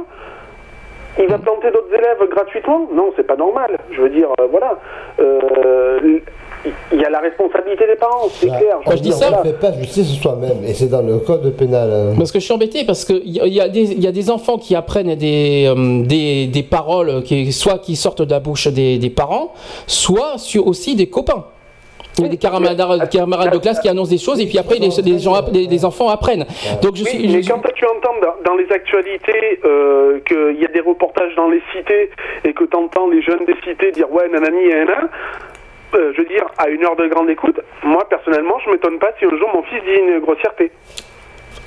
Il 1.19 1.27
va 1.27 1.37
planter 1.37 1.69
d'autres 1.69 1.93
élèves 1.93 2.27
gratuitement? 2.29 2.87
Non, 2.91 3.13
c'est 3.15 3.27
pas 3.27 3.35
normal. 3.35 3.77
Je 3.91 4.01
veux 4.01 4.09
dire, 4.09 4.29
euh, 4.39 4.47
voilà. 4.49 4.79
Euh, 5.19 6.19
Il 6.91 6.99
y 6.99 7.05
a 7.05 7.09
la 7.09 7.19
responsabilité 7.19 7.85
des 7.87 7.95
parents, 7.95 8.27
c'est 8.31 8.47
clair. 8.47 8.77
Quand 8.85 8.91
je 8.95 9.01
dis 9.01 9.11
ça, 9.11 9.27
on 9.33 9.39
ne 9.45 9.51
fait 9.51 9.59
pas 9.59 9.71
justice 9.73 10.19
soi-même, 10.19 10.63
et 10.65 10.73
c'est 10.73 10.87
dans 10.89 11.01
le 11.01 11.19
code 11.19 11.55
pénal. 11.55 11.89
hein. 11.91 12.13
Parce 12.17 12.31
que 12.31 12.39
je 12.39 12.45
suis 12.45 12.53
embêté 12.53 12.83
parce 12.85 13.05
qu'il 13.05 13.21
y, 13.27 13.39
y, 13.49 13.61
a 13.61 13.69
des- 13.69 13.91
il 13.91 14.03
y 14.03 14.07
a 14.07 14.11
des 14.11 14.29
enfants 14.31 14.57
qui 14.57 14.75
apprennent 14.75 15.13
des, 15.15 15.65
euh, 15.67 16.03
des, 16.03 16.47
des 16.47 16.63
paroles 16.63 17.23
qui, 17.23 17.51
soit 17.51 17.77
qui 17.79 17.95
sortent 17.95 18.21
de 18.23 18.31
la 18.31 18.39
bouche 18.39 18.67
des, 18.67 18.97
des 18.97 19.09
parents, 19.09 19.53
soit 19.87 20.37
sur 20.37 20.67
aussi 20.67 20.95
des 20.95 21.07
copains. 21.07 21.45
Il 22.17 22.23
y 22.23 22.27
a 22.27 22.29
des 22.29 22.37
camarades, 22.37 23.09
camarades 23.09 23.51
de 23.51 23.57
classe 23.57 23.79
qui 23.81 23.89
annoncent 23.89 24.09
des 24.09 24.17
choses 24.17 24.39
et 24.39 24.45
puis 24.45 24.57
après 24.57 24.77
les, 24.79 24.87
les 25.03 25.19
gens, 25.19 25.33
app- 25.33 25.49
les, 25.51 25.67
les 25.67 25.83
enfants 25.83 26.07
apprennent. 26.07 26.45
Donc 26.81 26.95
je 26.95 27.03
Oui, 27.03 27.09
suis. 27.09 27.27
mais 27.27 27.41
quand 27.41 27.59
tu 27.75 27.85
entends 27.85 28.15
dans, 28.21 28.51
dans 28.51 28.55
les 28.55 28.71
actualités 28.71 29.59
euh, 29.65 30.19
qu'il 30.25 30.61
y 30.61 30.65
a 30.65 30.69
des 30.69 30.79
reportages 30.79 31.35
dans 31.35 31.49
les 31.49 31.61
cités 31.75 32.09
et 32.45 32.53
que 32.53 32.63
tu 32.63 32.77
entends 32.77 33.09
les 33.09 33.21
jeunes 33.21 33.43
des 33.45 33.55
cités 33.67 33.91
dire 33.91 34.09
ouais 34.13 34.29
nanani 34.29 34.65
nanana, 34.69 35.09
euh, 35.95 36.13
je 36.15 36.21
veux 36.21 36.27
dire, 36.27 36.45
à 36.57 36.67
une 36.69 36.83
heure 36.85 36.95
de 36.95 37.07
grande 37.07 37.29
écoute, 37.29 37.59
moi 37.83 38.03
personnellement, 38.09 38.55
je 38.65 38.71
m'étonne 38.71 38.99
pas 38.99 39.09
si 39.19 39.25
un 39.25 39.29
jour 39.29 39.49
mon 39.53 39.63
fils 39.63 39.81
dit 39.83 39.99
une 39.99 40.19
grossièreté. 40.19 40.71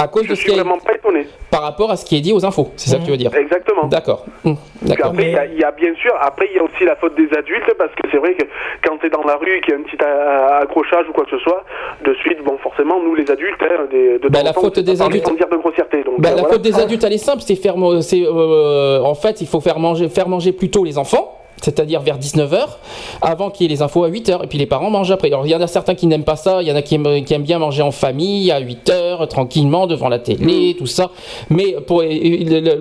à 0.01 0.07
cause 0.07 0.25
Je 0.25 0.31
de 0.31 0.35
ce 0.37 0.41
suis 0.43 0.51
qui 0.53 0.57
est, 0.59 0.63
vraiment 0.63 0.79
pas 0.79 0.95
étonné. 0.95 1.27
par 1.51 1.63
rapport 1.63 1.91
à 1.91 1.97
ce 1.97 2.05
qui 2.05 2.17
est 2.17 2.21
dit 2.21 2.33
aux 2.33 2.45
infos, 2.47 2.69
c'est 2.77 2.91
ça 2.91 2.99
que 2.99 3.05
tu 3.05 3.11
veux 3.11 3.17
dire. 3.17 3.35
Exactement. 3.35 3.87
D'accord. 3.89 4.25
D'accord. 4.83 5.11
après, 5.11 5.25
il 5.25 5.33
y, 5.33 5.37
a- 5.37 5.47
il 5.47 5.59
y 5.59 5.65
a 5.65 5.73
bien 5.73 5.93
sûr, 5.97 6.15
après, 6.21 6.47
il 6.51 6.57
y 6.57 6.61
a 6.61 6.63
aussi 6.63 6.85
la 6.85 6.95
faute 6.97 7.17
des 7.17 7.29
adultes, 7.37 7.73
parce 7.77 7.91
que 7.97 8.03
c'est 8.11 8.19
vrai 8.19 8.35
que 8.35 8.45
quand 8.85 8.97
tu 8.99 9.07
es 9.07 9.11
dans 9.11 9.25
la 9.25 9.35
rue 9.37 9.57
et 9.57 9.61
qu'il 9.61 9.75
y 9.75 9.77
a 9.77 9.81
un 9.81 9.83
petit 9.83 9.97
accrochage 10.63 11.09
ou 11.09 11.13
quoi 11.13 11.25
que 11.25 11.31
ce 11.31 11.39
soit, 11.39 11.65
de 12.05 12.15
suite, 12.15 12.43
bon, 12.45 12.57
forcément, 12.59 13.03
nous, 13.03 13.15
les 13.17 13.29
adultes, 13.29 13.61
hein, 13.63 13.87
des, 13.91 14.19
de 14.21 14.29
Bah, 14.29 14.43
la 14.45 14.53
faute 14.53 14.79
on 14.79 14.83
des 14.83 15.03
adultes- 15.03 15.27
sans 15.27 15.35
dire 15.35 15.49
de 15.49 15.57
grossièreté. 15.57 16.05
Donc, 16.05 16.21
Bah, 16.21 16.29
euh, 16.29 16.35
la 16.37 16.43
voilà. 16.43 16.55
faute 16.55 16.63
des 16.63 16.79
adultes, 16.79 17.03
elle 17.05 17.13
est 17.15 17.19
simple, 17.19 17.43
c'est 17.43 17.57
faire, 17.57 17.75
euh, 17.77 19.01
en 19.03 19.15
fait, 19.15 19.41
il 19.41 19.49
faut 19.49 19.61
faire 19.61 19.79
manger, 19.81 20.09
faire 20.09 20.29
manger 20.29 20.53
plus 20.53 20.71
tôt 20.71 20.85
les 20.85 20.97
enfants. 20.99 21.35
C'est-à-dire 21.63 22.01
vers 22.01 22.19
19h, 22.19 22.59
avant 23.23 23.51
qu'il 23.51 23.67
y 23.67 23.73
ait 23.73 23.75
les 23.77 23.83
infos 23.83 24.05
à 24.05 24.09
8h, 24.11 24.45
et 24.45 24.47
puis 24.47 24.59
les 24.59 24.67
parents 24.67 24.91
mangent 24.91 25.11
après. 25.11 25.29
Alors 25.29 25.47
il 25.47 25.51
y 25.51 25.55
en 25.55 25.61
a 25.61 25.67
certains 25.67 25.95
qui 25.95 26.07
n'aiment 26.07 26.25
pas 26.25 26.37
ça, 26.37 26.63
il 26.63 26.69
y 26.69 26.73
en 26.73 26.77
a 26.77 26.83
qui 26.83 26.95
aiment, 26.95 27.25
qui 27.25 27.35
aiment 27.35 27.43
bien 27.43 27.59
manger 27.59 27.83
en 27.83 27.91
famille 27.91 28.51
à 28.51 28.61
8h, 28.61 29.27
tranquillement, 29.29 29.87
devant 29.87 30.09
la 30.09 30.19
télé, 30.19 30.75
tout 30.79 30.87
ça. 30.87 31.11
Mais 31.51 31.77
pour, 31.87 32.03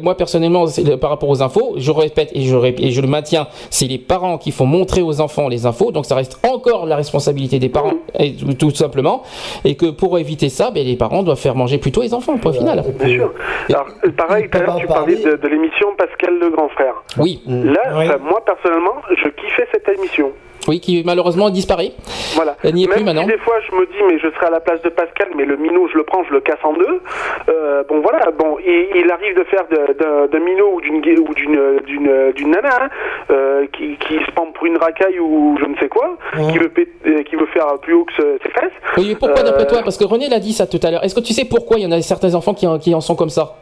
moi 0.01 0.15
personnellement, 0.15 0.65
par 0.99 1.09
rapport 1.09 1.29
aux 1.29 1.41
infos, 1.41 1.73
je 1.77 1.91
répète 1.91 2.31
et 2.33 2.41
je, 2.41 2.55
rép- 2.55 2.79
et 2.81 2.91
je 2.91 3.01
le 3.01 3.07
maintiens, 3.07 3.47
c'est 3.69 3.87
les 3.87 3.97
parents 3.97 4.37
qui 4.37 4.51
font 4.51 4.65
montrer 4.65 5.01
aux 5.01 5.21
enfants 5.21 5.47
les 5.47 5.65
infos, 5.65 5.91
donc 5.91 6.05
ça 6.05 6.15
reste 6.15 6.39
encore 6.47 6.85
la 6.85 6.95
responsabilité 6.95 7.59
des 7.59 7.69
parents, 7.69 7.93
et 8.19 8.33
tout, 8.33 8.53
tout 8.53 8.75
simplement. 8.75 9.23
Et 9.65 9.75
que 9.75 9.87
pour 9.87 10.17
éviter 10.19 10.49
ça, 10.49 10.71
ben, 10.71 10.85
les 10.85 10.95
parents 10.95 11.23
doivent 11.23 11.39
faire 11.39 11.55
manger 11.55 11.77
plutôt 11.77 12.01
les 12.01 12.13
enfants, 12.13 12.37
point 12.37 12.53
final. 12.53 12.83
Bien 12.99 13.07
sûr. 13.15 13.33
Alors, 13.69 13.85
euh, 14.05 14.11
pareil, 14.11 14.49
tout 14.51 14.57
à 14.57 14.61
l'heure, 14.61 14.75
tu 14.77 14.87
parlais 14.87 15.15
de, 15.15 15.35
de 15.37 15.47
l'émission 15.47 15.87
Pascal 15.97 16.37
le 16.39 16.49
grand 16.49 16.69
frère. 16.69 16.93
Oui. 17.17 17.41
Là, 17.47 17.79
enfin, 17.93 18.17
moi, 18.21 18.41
personnellement, 18.45 18.66
je 19.15 19.29
kiffais 19.29 19.67
cette 19.71 19.87
émission. 19.97 20.31
Oui, 20.67 20.81
qui 20.81 21.01
malheureusement 21.05 21.49
disparaît. 21.49 21.93
Voilà. 22.35 22.57
Elle 22.61 22.73
n'y 22.73 22.83
est 22.83 22.87
Même 22.87 22.97
plus 22.97 23.05
maintenant. 23.05 23.21
si 23.21 23.27
des 23.27 23.37
fois 23.37 23.55
je 23.69 23.73
me 23.73 23.85
dis 23.85 24.03
mais 24.09 24.19
je 24.19 24.27
serai 24.35 24.47
à 24.47 24.49
la 24.49 24.59
place 24.59 24.81
de 24.81 24.89
Pascal, 24.89 25.29
mais 25.37 25.45
le 25.45 25.55
minot 25.55 25.87
je 25.87 25.95
le 25.97 26.03
prends, 26.03 26.25
je 26.25 26.33
le 26.33 26.41
casse 26.41 26.59
en 26.63 26.73
deux. 26.73 26.99
Euh, 27.47 27.83
bon 27.87 28.01
voilà, 28.01 28.31
bon 28.37 28.57
il, 28.65 28.87
il 28.97 29.09
arrive 29.09 29.37
de 29.37 29.45
faire 29.45 29.63
d'un 29.69 30.39
minot 30.39 30.73
ou 30.73 30.81
d'une 30.81 30.97
ou 31.19 31.33
d'une 31.33 31.79
d'une 31.85 32.31
d'une 32.33 32.51
nana 32.51 32.69
hein, 32.83 32.89
euh, 33.31 33.65
qui, 33.71 33.95
qui 33.97 34.15
se 34.15 34.31
prend 34.35 34.47
pour 34.51 34.65
une 34.65 34.75
racaille 34.77 35.19
ou 35.19 35.57
je 35.57 35.65
ne 35.65 35.75
sais 35.77 35.87
quoi, 35.87 36.17
qui 36.51 36.57
veut 36.57 36.71
euh, 37.05 37.23
qui 37.23 37.37
veut 37.37 37.45
faire 37.47 37.67
plus 37.81 37.93
haut 37.93 38.03
que 38.03 38.13
ses 38.43 38.49
fesses. 38.49 38.71
Oui, 38.97 39.05
mais 39.07 39.15
pourquoi 39.15 39.43
d'après 39.43 39.63
Euh, 39.63 39.69
toi? 39.69 39.79
Parce 39.85 39.97
que 39.97 40.03
René 40.03 40.27
l'a 40.27 40.39
dit 40.39 40.51
ça 40.51 40.67
tout 40.67 40.79
à 40.83 40.91
l'heure. 40.91 41.03
Est-ce 41.05 41.15
que 41.15 41.21
tu 41.21 41.31
sais 41.31 41.45
pourquoi 41.45 41.77
il 41.77 41.83
y 41.83 41.87
en 41.87 41.91
a 41.93 42.01
certains 42.01 42.35
enfants 42.35 42.53
qui 42.53 42.67
en, 42.67 42.77
qui 42.77 42.93
en 42.93 42.99
sont 42.99 43.15
comme 43.15 43.29
ça? 43.29 43.55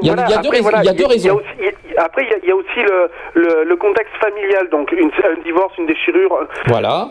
Il 0.00 0.06
y 0.06 0.10
a, 0.10 0.14
Voilà, 0.14 0.28
il 0.28 0.32
y 0.32 0.34
a 0.34 0.42
deux 0.42 0.48
après, 0.48 0.60
voilà, 0.60 0.78
il 0.82 0.86
y 0.86 0.88
a 0.88 0.92
deux 0.92 0.98
il 0.98 1.02
y 1.02 1.04
a 1.04 1.08
raisons. 1.08 1.36
aussi- 1.36 1.74
après, 1.98 2.24
il 2.24 2.30
y 2.30 2.34
a, 2.34 2.36
il 2.42 2.48
y 2.48 2.52
a 2.52 2.56
aussi 2.56 2.80
le, 2.80 3.10
le, 3.34 3.64
le 3.64 3.76
contexte 3.76 4.14
familial, 4.20 4.68
donc 4.70 4.90
une, 4.92 5.10
un 5.10 5.42
divorce, 5.44 5.76
une 5.78 5.86
déchirure. 5.86 6.46
Voilà, 6.66 7.08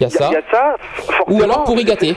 il 0.00 0.02
y 0.02 0.06
a 0.06 0.08
y 0.08 0.10
ça. 0.10 0.26
il 0.30 0.34
y 0.34 0.36
a 0.36 0.42
ça, 0.50 0.76
forcément. 0.94 1.38
Ou 1.38 1.42
alors 1.42 1.64
pour 1.64 1.78
y 1.78 1.84
gâter. 1.84 2.16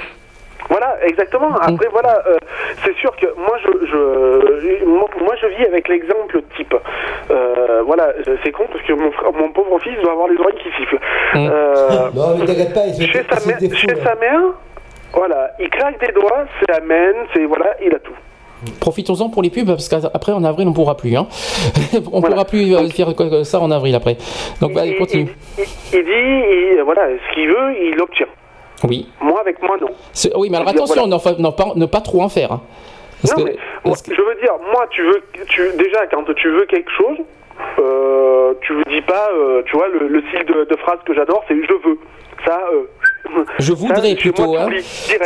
Voilà, 0.69 0.95
exactement. 1.05 1.53
Après, 1.57 1.89
voilà, 1.91 2.23
euh, 2.25 2.37
c'est 2.85 2.95
sûr 2.95 3.13
que 3.17 3.25
moi, 3.37 3.57
je, 3.65 3.85
je, 3.85 4.85
moi, 4.85 5.09
moi, 5.19 5.35
je 5.41 5.47
vis 5.47 5.65
avec 5.65 5.89
l'exemple 5.89 6.41
type. 6.55 6.73
Euh, 7.29 7.81
voilà, 7.85 8.13
c'est 8.43 8.51
con 8.53 8.63
parce 8.71 8.81
que 8.85 8.93
mon, 8.93 9.11
frère- 9.11 9.33
mon 9.33 9.49
pauvre 9.51 9.77
fils 9.79 9.99
doit 10.01 10.13
avoir 10.13 10.29
les 10.29 10.37
oreilles 10.37 10.57
qui 10.63 10.71
sifflent. 10.77 10.99
Euh, 11.35 12.09
Non, 12.15 12.37
mais 12.37 12.45
t'inquiète 12.45 12.73
pas, 12.73 12.85
il 12.87 13.07
chez 13.11 13.23
sa, 13.29 13.45
mère, 13.45 13.57
défoule. 13.59 13.77
chez 13.77 13.95
sa 14.03 14.15
mère, 14.15 14.39
voilà, 15.13 15.51
il 15.59 15.69
claque 15.69 15.99
des 15.99 16.13
doigts, 16.13 16.45
c'est 16.59 16.71
amen, 16.77 17.13
c'est 17.33 17.43
voilà, 17.43 17.75
il 17.81 17.93
a 17.93 17.99
tout. 17.99 18.15
Profitons-en 18.79 19.29
pour 19.29 19.41
les 19.43 19.49
pubs 19.49 19.67
parce 19.67 19.87
qu'après 19.89 20.31
en 20.31 20.43
avril 20.43 20.67
on 20.67 20.73
pourra 20.73 20.95
plus. 20.97 21.15
Hein. 21.15 21.27
on 22.11 22.21
pourra 22.21 22.45
plus 22.45 22.75
euh, 22.75 22.87
faire 22.89 23.13
ça 23.45 23.59
en 23.59 23.71
avril 23.71 23.95
après. 23.95 24.17
Donc 24.61 24.73
bah, 24.73 24.81
continue. 24.97 25.29
Il, 25.57 25.65
dit, 26.03 26.09
il- 26.09 26.81
voilà, 26.83 27.03
ce 27.29 27.33
qu'il 27.33 27.47
veut, 27.47 27.73
il 27.81 27.95
l'obtient. 27.95 28.27
Oui. 28.87 29.07
Moi, 29.21 29.39
avec 29.39 29.61
moi, 29.61 29.77
non. 29.79 29.87
Oui, 30.35 30.49
mais 30.49 30.57
alors 30.57 30.71
dire, 30.71 30.81
attention, 30.83 31.07
voilà. 31.07 31.51
pas- 31.51 31.73
ne 31.75 31.85
pas 31.85 32.01
trop 32.01 32.21
en 32.21 32.29
faire. 32.29 32.51
hein. 32.51 32.61
Parce 33.21 33.37
non, 33.37 33.45
que- 33.45 33.49
mais 33.51 33.57
moi, 33.85 33.95
je 34.05 34.21
veux 34.21 34.35
dire, 34.41 34.53
moi, 34.73 34.85
tu 34.89 35.01
veux, 35.03 35.23
tu, 35.47 35.61
déjà, 35.77 36.05
quand 36.07 36.25
tu 36.35 36.49
veux 36.49 36.65
quelque 36.65 36.91
chose, 36.91 37.17
euh, 37.79 38.53
tu 38.61 38.73
ne 38.73 38.83
dis 38.83 39.01
pas, 39.01 39.29
euh, 39.33 39.61
tu 39.65 39.77
vois, 39.77 39.87
le, 39.87 40.07
le 40.07 40.21
style 40.27 40.45
de, 40.45 40.65
de 40.69 40.75
phrase 40.77 40.99
que 41.05 41.13
j'adore, 41.13 41.43
c'est 41.47 41.55
je 41.55 41.73
veux. 41.89 41.97
Ça, 42.45 42.59
euh, 42.73 42.83
Je 43.59 43.73
voudrais 43.73 44.15
plutôt. 44.15 44.55
hein. 44.57 44.67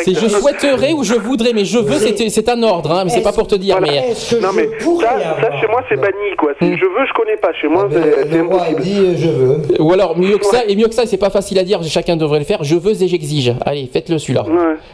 C'est 0.04 0.14
je 0.14 0.28
souhaiterais 0.28 0.94
ou 0.94 1.04
je 1.04 1.16
voudrais, 1.16 1.54
mais 1.54 1.66
je 1.66 1.78
veux, 1.80 1.98
c'est 2.30 2.50
un 2.50 2.64
ordre, 2.64 2.92
hein, 2.92 3.04
mais 3.06 3.10
c'est 3.12 3.22
pas 3.22 3.32
pour 3.34 3.48
te 3.48 3.56
dire. 3.56 3.78
Voilà. 3.78 3.92
Mais 4.02 4.40
non, 4.42 4.50
mais 4.56 4.70
ça, 5.02 5.10
ça, 5.42 5.60
chez 5.60 5.68
moi, 5.68 5.82
c'est 5.90 5.96
banni, 5.96 6.36
quoi. 6.38 6.52
Je 6.62 6.66
veux, 6.66 6.76
je 6.76 7.14
connais 7.14 7.38
pas. 7.38 7.54
Chez 7.60 7.68
moi, 7.68 7.88
c'est 7.92 8.30
c'est 8.32 8.40
impossible. 8.40 8.82
dit 8.82 9.18
je 9.18 9.30
veux. 9.30 9.58
Ou 9.80 9.94
alors 9.94 10.18
mieux 10.18 10.38
que 10.38 10.46
ça, 10.46 10.66
et 10.68 10.76
mieux 10.76 10.88
que 10.88 10.96
ça, 10.96 11.06
c'est 11.06 11.18
pas 11.18 11.30
facile 11.30 11.60
à 11.60 11.64
dire, 11.64 11.82
chacun 11.84 12.16
devrait 12.18 12.40
le 12.40 12.46
faire. 12.46 12.64
Je 12.64 12.76
veux 12.76 13.02
et 13.02 13.08
j'exige. 13.08 13.54
Allez, 13.66 13.90
faites-le 13.92 14.18
celui-là. 14.18 14.46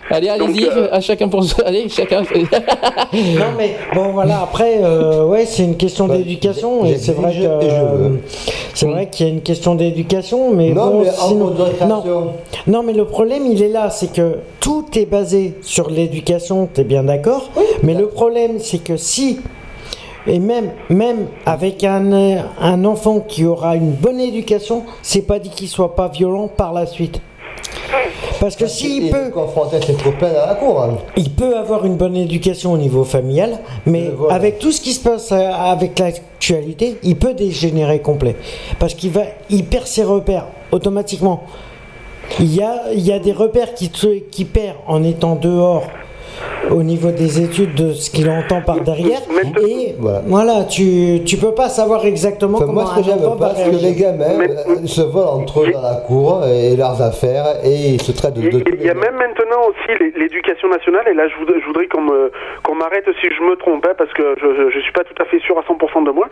Allez, 0.09 0.29
allez-y, 0.29 0.65
euh, 0.65 0.87
à 0.91 1.01
chacun 1.01 1.27
pour 1.27 1.43
allez, 1.65 1.87
chacun. 1.89 2.23
Non 3.13 3.45
mais 3.57 3.75
bon 3.93 4.11
voilà 4.11 4.41
après 4.43 4.79
euh, 4.81 5.25
ouais 5.25 5.45
c'est 5.45 5.63
une 5.63 5.77
question 5.77 6.07
d'éducation 6.07 6.85
et 6.85 6.97
c'est 6.97 7.13
vrai 7.13 7.31
que 7.33 7.45
euh, 7.45 8.09
c'est 8.73 8.87
vrai 8.87 9.07
qu'il 9.09 9.27
y 9.27 9.29
a 9.29 9.33
une 9.33 9.41
question 9.41 9.75
d'éducation 9.75 10.53
mais 10.53 10.69
Non, 10.71 10.87
bon 10.89 10.99
mais 11.03 11.11
sinon- 11.11 11.53
non 12.67 12.83
mais 12.83 12.93
le 12.93 13.02
problème 13.05 13.45
il 13.45 13.61
est 13.61 13.69
là 13.69 13.89
c'est 13.89 14.11
que 14.11 14.37
tout 14.59 14.85
est 14.95 15.05
basé 15.05 15.55
sur 15.61 15.89
l'éducation 15.89 16.67
t'es 16.71 16.83
bien 16.83 17.03
d'accord 17.03 17.49
mais 17.83 17.93
le 17.93 18.07
problème 18.07 18.59
c'est 18.59 18.83
que 18.83 18.97
si 18.97 19.39
et 20.25 20.39
même, 20.39 20.71
même 20.89 21.27
avec 21.45 21.83
un, 21.83 22.09
un 22.59 22.85
enfant 22.85 23.19
qui 23.19 23.43
aura 23.45 23.75
une 23.75 23.91
bonne 23.91 24.21
éducation, 24.21 24.83
c'est 25.01 25.23
pas 25.23 25.37
dit 25.37 25.49
qu'il 25.49 25.67
soit 25.67 25.95
pas 25.95 26.07
violent 26.07 26.47
par 26.47 26.71
la 26.71 26.85
suite. 26.85 27.19
Parce 28.39 28.55
que 28.55 28.65
s'il 28.67 29.09
peut. 29.11 29.29
confronter 29.31 29.81
ses 29.85 29.93
copains 29.95 30.27
à 30.41 30.47
la 30.47 30.55
cour. 30.55 30.81
hein. 30.81 30.97
Il 31.17 31.29
peut 31.31 31.57
avoir 31.57 31.85
une 31.85 31.95
bonne 31.97 32.15
éducation 32.15 32.71
au 32.71 32.77
niveau 32.77 33.03
familial, 33.03 33.59
mais 33.85 34.11
avec 34.29 34.59
tout 34.59 34.71
ce 34.71 34.79
qui 34.79 34.93
se 34.93 35.01
passe 35.01 35.31
euh, 35.33 35.49
avec 35.51 35.99
l'actualité, 35.99 36.97
il 37.03 37.17
peut 37.17 37.33
dégénérer 37.33 37.99
complet. 37.99 38.35
Parce 38.79 38.93
qu'il 38.93 39.11
va, 39.11 39.23
il 39.49 39.65
perd 39.65 39.87
ses 39.87 40.03
repères 40.03 40.47
automatiquement. 40.71 41.43
Il 42.39 42.53
y 42.53 42.61
a, 42.63 43.19
des 43.19 43.31
repères 43.31 43.73
qui, 43.73 43.89
te- 43.89 44.19
qui 44.19 44.45
en 44.87 45.03
étant 45.03 45.35
dehors 45.35 45.87
au 46.71 46.83
niveau 46.83 47.11
des 47.11 47.41
études 47.41 47.75
de 47.75 47.91
ce 47.93 48.09
qu'il 48.09 48.29
entend 48.29 48.61
par 48.61 48.79
derrière. 48.81 49.19
Et 49.67 49.95
Voilà. 49.99 50.21
voilà, 50.25 50.63
tu, 50.65 51.23
tu 51.25 51.37
peux 51.37 51.53
pas 51.53 51.69
savoir 51.69 52.05
exactement 52.05 52.57
Enfin, 52.57 52.65
comment 52.67 52.81
moi, 52.83 52.91
ce 52.95 52.99
que 53.01 53.05
j'aime 53.05 53.37
pas, 53.39 53.53
c'est 53.55 53.71
que 53.71 53.75
les 53.83 53.93
gamins 53.93 54.39
euh, 54.41 54.85
se 54.85 55.01
volent 55.01 55.39
entre 55.41 55.61
eux 55.63 55.71
dans 55.71 55.81
la 55.81 55.95
cour 56.07 56.43
et 56.45 56.75
leurs 56.75 57.01
affaires 57.01 57.45
et 57.63 57.95
ils 57.95 58.01
se 58.01 58.11
traitent 58.11 58.33
de, 58.35 58.41
Il 58.41 58.81
y 58.83 58.89
a 58.89 58.93
même 58.93 59.15
maintenant 59.15 59.61
aussi 59.69 59.97
l'é- 59.99 60.13
l'éducation 60.17 60.69
nationale, 60.69 61.05
et 61.09 61.13
là 61.13 61.27
je 61.27 61.35
voudrais, 61.37 61.59
je 61.59 61.65
voudrais 61.65 61.87
qu'on 61.87 62.01
me- 62.01 62.31
qu'on 62.63 62.75
m'arrête 62.75 63.05
si 63.21 63.27
je 63.29 63.41
me 63.43 63.55
trompe, 63.55 63.85
hein, 63.87 63.93
parce 63.97 64.11
que 64.13 64.35
je 64.41 64.75
ne 64.77 64.81
suis 64.81 64.91
pas 64.93 65.03
tout 65.03 65.21
à 65.21 65.25
fait 65.25 65.39
sûr 65.39 65.57
à 65.57 65.61
100% 65.63 66.01
de 66.03 66.11
moi. 66.11 66.27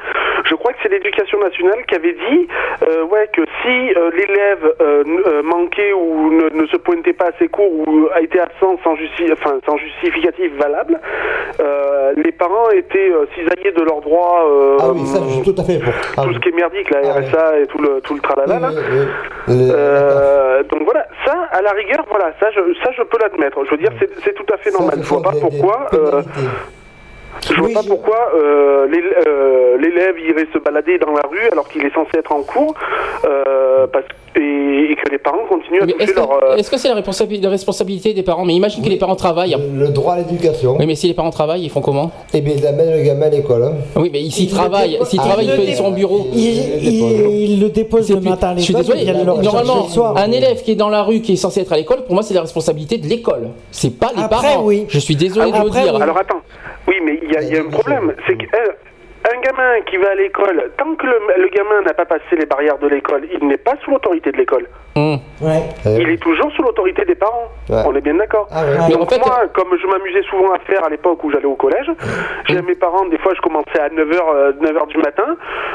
Je 0.45 0.55
crois 0.55 0.71
que 0.73 0.79
c'est 0.83 0.89
l'éducation 0.89 1.39
nationale 1.39 1.85
qui 1.87 1.95
avait 1.95 2.13
dit 2.29 2.47
euh, 2.87 3.03
ouais, 3.05 3.29
que 3.33 3.41
si 3.61 3.93
euh, 3.97 4.11
l'élève 4.15 4.73
euh, 4.81 5.43
manquait 5.43 5.93
ou 5.93 6.31
ne, 6.31 6.61
ne 6.61 6.67
se 6.67 6.77
pointait 6.77 7.13
pas 7.13 7.25
à 7.27 7.31
ses 7.39 7.47
cours 7.47 7.71
ou 7.71 8.07
a 8.13 8.21
été 8.21 8.39
absent 8.39 8.77
sans, 8.83 8.95
justi- 8.95 9.31
enfin, 9.31 9.55
sans 9.65 9.77
justificatif 9.91 10.51
valable, 10.57 10.99
euh, 11.59 12.13
les 12.17 12.31
parents 12.31 12.69
étaient 12.71 13.11
euh, 13.11 13.25
cisaillés 13.35 13.71
de 13.71 13.81
leurs 13.83 14.01
droits. 14.01 14.45
euh, 14.49 14.77
Ah 14.79 14.89
oui, 14.93 15.05
ça, 15.05 15.19
je 15.27 15.33
suis 15.41 15.53
tout 15.53 15.61
à 15.61 15.63
fait 15.63 15.79
pour. 15.79 15.93
Ah 16.17 16.21
tout 16.23 16.29
oui. 16.29 16.35
ce 16.35 16.39
qui 16.39 16.49
est 16.49 16.55
merdique, 16.55 16.89
la 16.89 16.99
RSA 17.13 17.59
et 17.59 17.67
tout 17.67 17.77
le, 17.79 18.01
tout 18.01 18.13
le 18.13 18.19
tralala. 18.21 18.69
Oui, 18.69 18.75
oui, 19.49 19.71
Euh, 19.73 20.63
donc 20.63 20.83
voilà, 20.83 21.05
ça, 21.25 21.33
à 21.51 21.61
la 21.61 21.71
rigueur, 21.71 22.05
voilà, 22.09 22.31
ça, 22.39 22.47
je, 22.51 22.59
ça, 22.83 22.91
je 22.97 23.03
peux 23.03 23.17
l'admettre. 23.21 23.63
Je 23.65 23.71
veux 23.71 23.77
dire, 23.77 23.91
c'est 24.23 24.33
tout 24.33 24.45
à 24.53 24.57
fait 24.57 24.71
normal. 24.71 24.95
Je 25.01 25.07
vois 25.07 25.21
pas 25.21 25.31
des- 25.31 25.39
pourquoi. 25.39 25.87
je 27.49 27.53
vois 27.55 27.69
pas 27.73 27.83
pourquoi 27.87 28.31
euh, 28.35 28.87
l'élè- 28.87 29.15
euh, 29.27 29.77
l'élève 29.77 30.19
irait 30.19 30.47
se 30.53 30.59
balader 30.59 30.97
dans 30.99 31.11
la 31.13 31.21
rue 31.29 31.47
alors 31.51 31.67
qu'il 31.69 31.83
est 31.85 31.93
censé 31.93 32.11
être 32.17 32.31
en 32.31 32.43
cours 32.43 32.73
euh, 33.25 33.87
parce, 33.87 34.05
et, 34.35 34.95
que 35.03 35.09
les 35.11 35.17
parents 35.17 35.45
continuent 35.49 35.81
à 35.81 35.87
toucher 35.87 36.03
Est-ce 36.03 36.11
que 36.13 36.19
leur. 36.19 36.31
euh, 36.43 36.55
est-ce 36.57 36.69
que 36.71 36.77
c'est 36.77 36.87
la 36.89 36.95
responsabi- 37.01 37.41
la 37.41 37.49
responsabilité 37.49 38.13
des 38.13 38.23
parents 38.23 38.45
Mais 38.45 38.53
imagine 38.53 38.83
que 38.83 38.89
les 38.89 38.97
parents 38.97 39.15
travaillent. 39.15 39.55
Le 39.75 39.87
droit 39.89 40.13
à 40.13 40.17
l'éducation. 40.19 40.75
Oui, 40.79 40.85
mais 40.85 40.95
si 40.95 41.07
les 41.07 41.13
parents 41.13 41.29
travaillent, 41.31 41.63
ils 41.63 41.69
font 41.69 41.81
comment 41.81 42.11
Eh 42.33 42.41
bien, 42.41 42.53
ils 42.57 42.65
amènent 42.67 42.95
le 42.95 43.03
gamin 43.03 43.25
à 43.27 43.29
l'école. 43.29 43.63
hein. 43.63 43.73
Oui, 43.95 44.09
mais 44.13 44.19
s'ils 44.29 44.45
Il 44.45 44.49
le 44.51 44.55
travaillent, 44.55 44.91
dépo- 44.97 45.05
s'ils 45.05 45.19
il 45.19 45.25
travaillent, 45.25 45.47
le 45.47 45.63
ils 45.63 45.75
sont 45.75 45.87
au 45.87 45.91
bureau. 45.91 46.27
Il, 46.33 46.39
il- 46.39 47.51
il 47.53 47.61
le 47.61 47.69
dépose 47.69 48.09
le 48.11 48.19
matin 48.21 48.49
à 48.49 48.55
Je 48.57 48.61
suis 48.61 48.73
l'école, 48.73 48.95
désolé, 48.97 49.23
normalement, 49.23 49.87
un 50.15 50.31
élève 50.31 50.61
qui 50.63 50.71
est 50.71 50.75
dans 50.75 50.89
la 50.89 51.03
rue, 51.03 51.21
qui 51.21 51.33
est 51.33 51.37
censé 51.37 51.61
être 51.61 51.73
à 51.73 51.77
l'école, 51.77 52.03
pour 52.05 52.13
moi, 52.13 52.23
c'est 52.23 52.33
la 52.33 52.41
responsabilité 52.41 52.97
de 52.97 53.07
l'école. 53.07 53.49
C'est 53.71 53.97
pas 53.97 54.11
les 54.15 54.21
Après, 54.23 54.41
parents. 54.53 54.63
oui. 54.65 54.85
Je 54.87 54.99
suis 54.99 55.15
désolé 55.15 55.51
de 55.51 55.57
le 55.57 55.69
dire. 55.69 55.95
Alors 55.95 56.17
attends, 56.17 56.41
oui, 56.87 56.95
mais 57.05 57.19
il 57.23 57.31
y 57.31 57.57
a, 57.57 57.61
un 57.61 57.69
problème, 57.69 58.13
c'est 58.27 58.35
que 58.37 58.43
euh, 58.43 58.71
gamin 59.41 59.81
qui 59.89 59.97
va 59.97 60.11
à 60.11 60.15
l'école, 60.15 60.71
tant 60.77 60.95
que 60.95 61.05
le, 61.05 61.19
le 61.41 61.47
gamin 61.49 61.81
n'a 61.85 61.93
pas 61.93 62.05
passé 62.05 62.23
les 62.37 62.45
barrières 62.45 62.77
de 62.77 62.87
l'école, 62.87 63.23
il 63.39 63.47
n'est 63.47 63.57
pas 63.57 63.73
sous 63.83 63.91
l'autorité 63.91 64.31
de 64.31 64.37
l'école. 64.37 64.67
Ouais. 64.95 65.63
Il 65.85 66.09
est 66.09 66.21
toujours 66.21 66.51
sous 66.51 66.61
l'autorité 66.61 67.05
des 67.05 67.15
parents. 67.15 67.47
Ouais. 67.69 67.81
On 67.87 67.95
est 67.95 68.01
bien 68.01 68.13
d'accord. 68.15 68.47
Ah 68.51 68.63
ouais. 68.65 68.93
Donc 68.93 69.03
en 69.03 69.05
fait- 69.07 69.19
moi, 69.25 69.43
comme 69.53 69.75
je 69.81 69.87
m'amusais 69.87 70.21
souvent 70.29 70.51
à 70.53 70.59
faire 70.59 70.83
à 70.83 70.89
l'époque 70.89 71.23
où 71.23 71.31
j'allais 71.31 71.45
au 71.45 71.55
collège, 71.55 71.87
j'ai 72.47 72.57
à 72.57 72.61
mes 72.61 72.75
parents, 72.75 73.05
des 73.05 73.17
fois 73.17 73.33
je 73.35 73.41
commençais 73.41 73.79
à 73.79 73.87
9h, 73.89 74.57
9h 74.59 74.87
du 74.87 74.97
matin. 74.97 75.23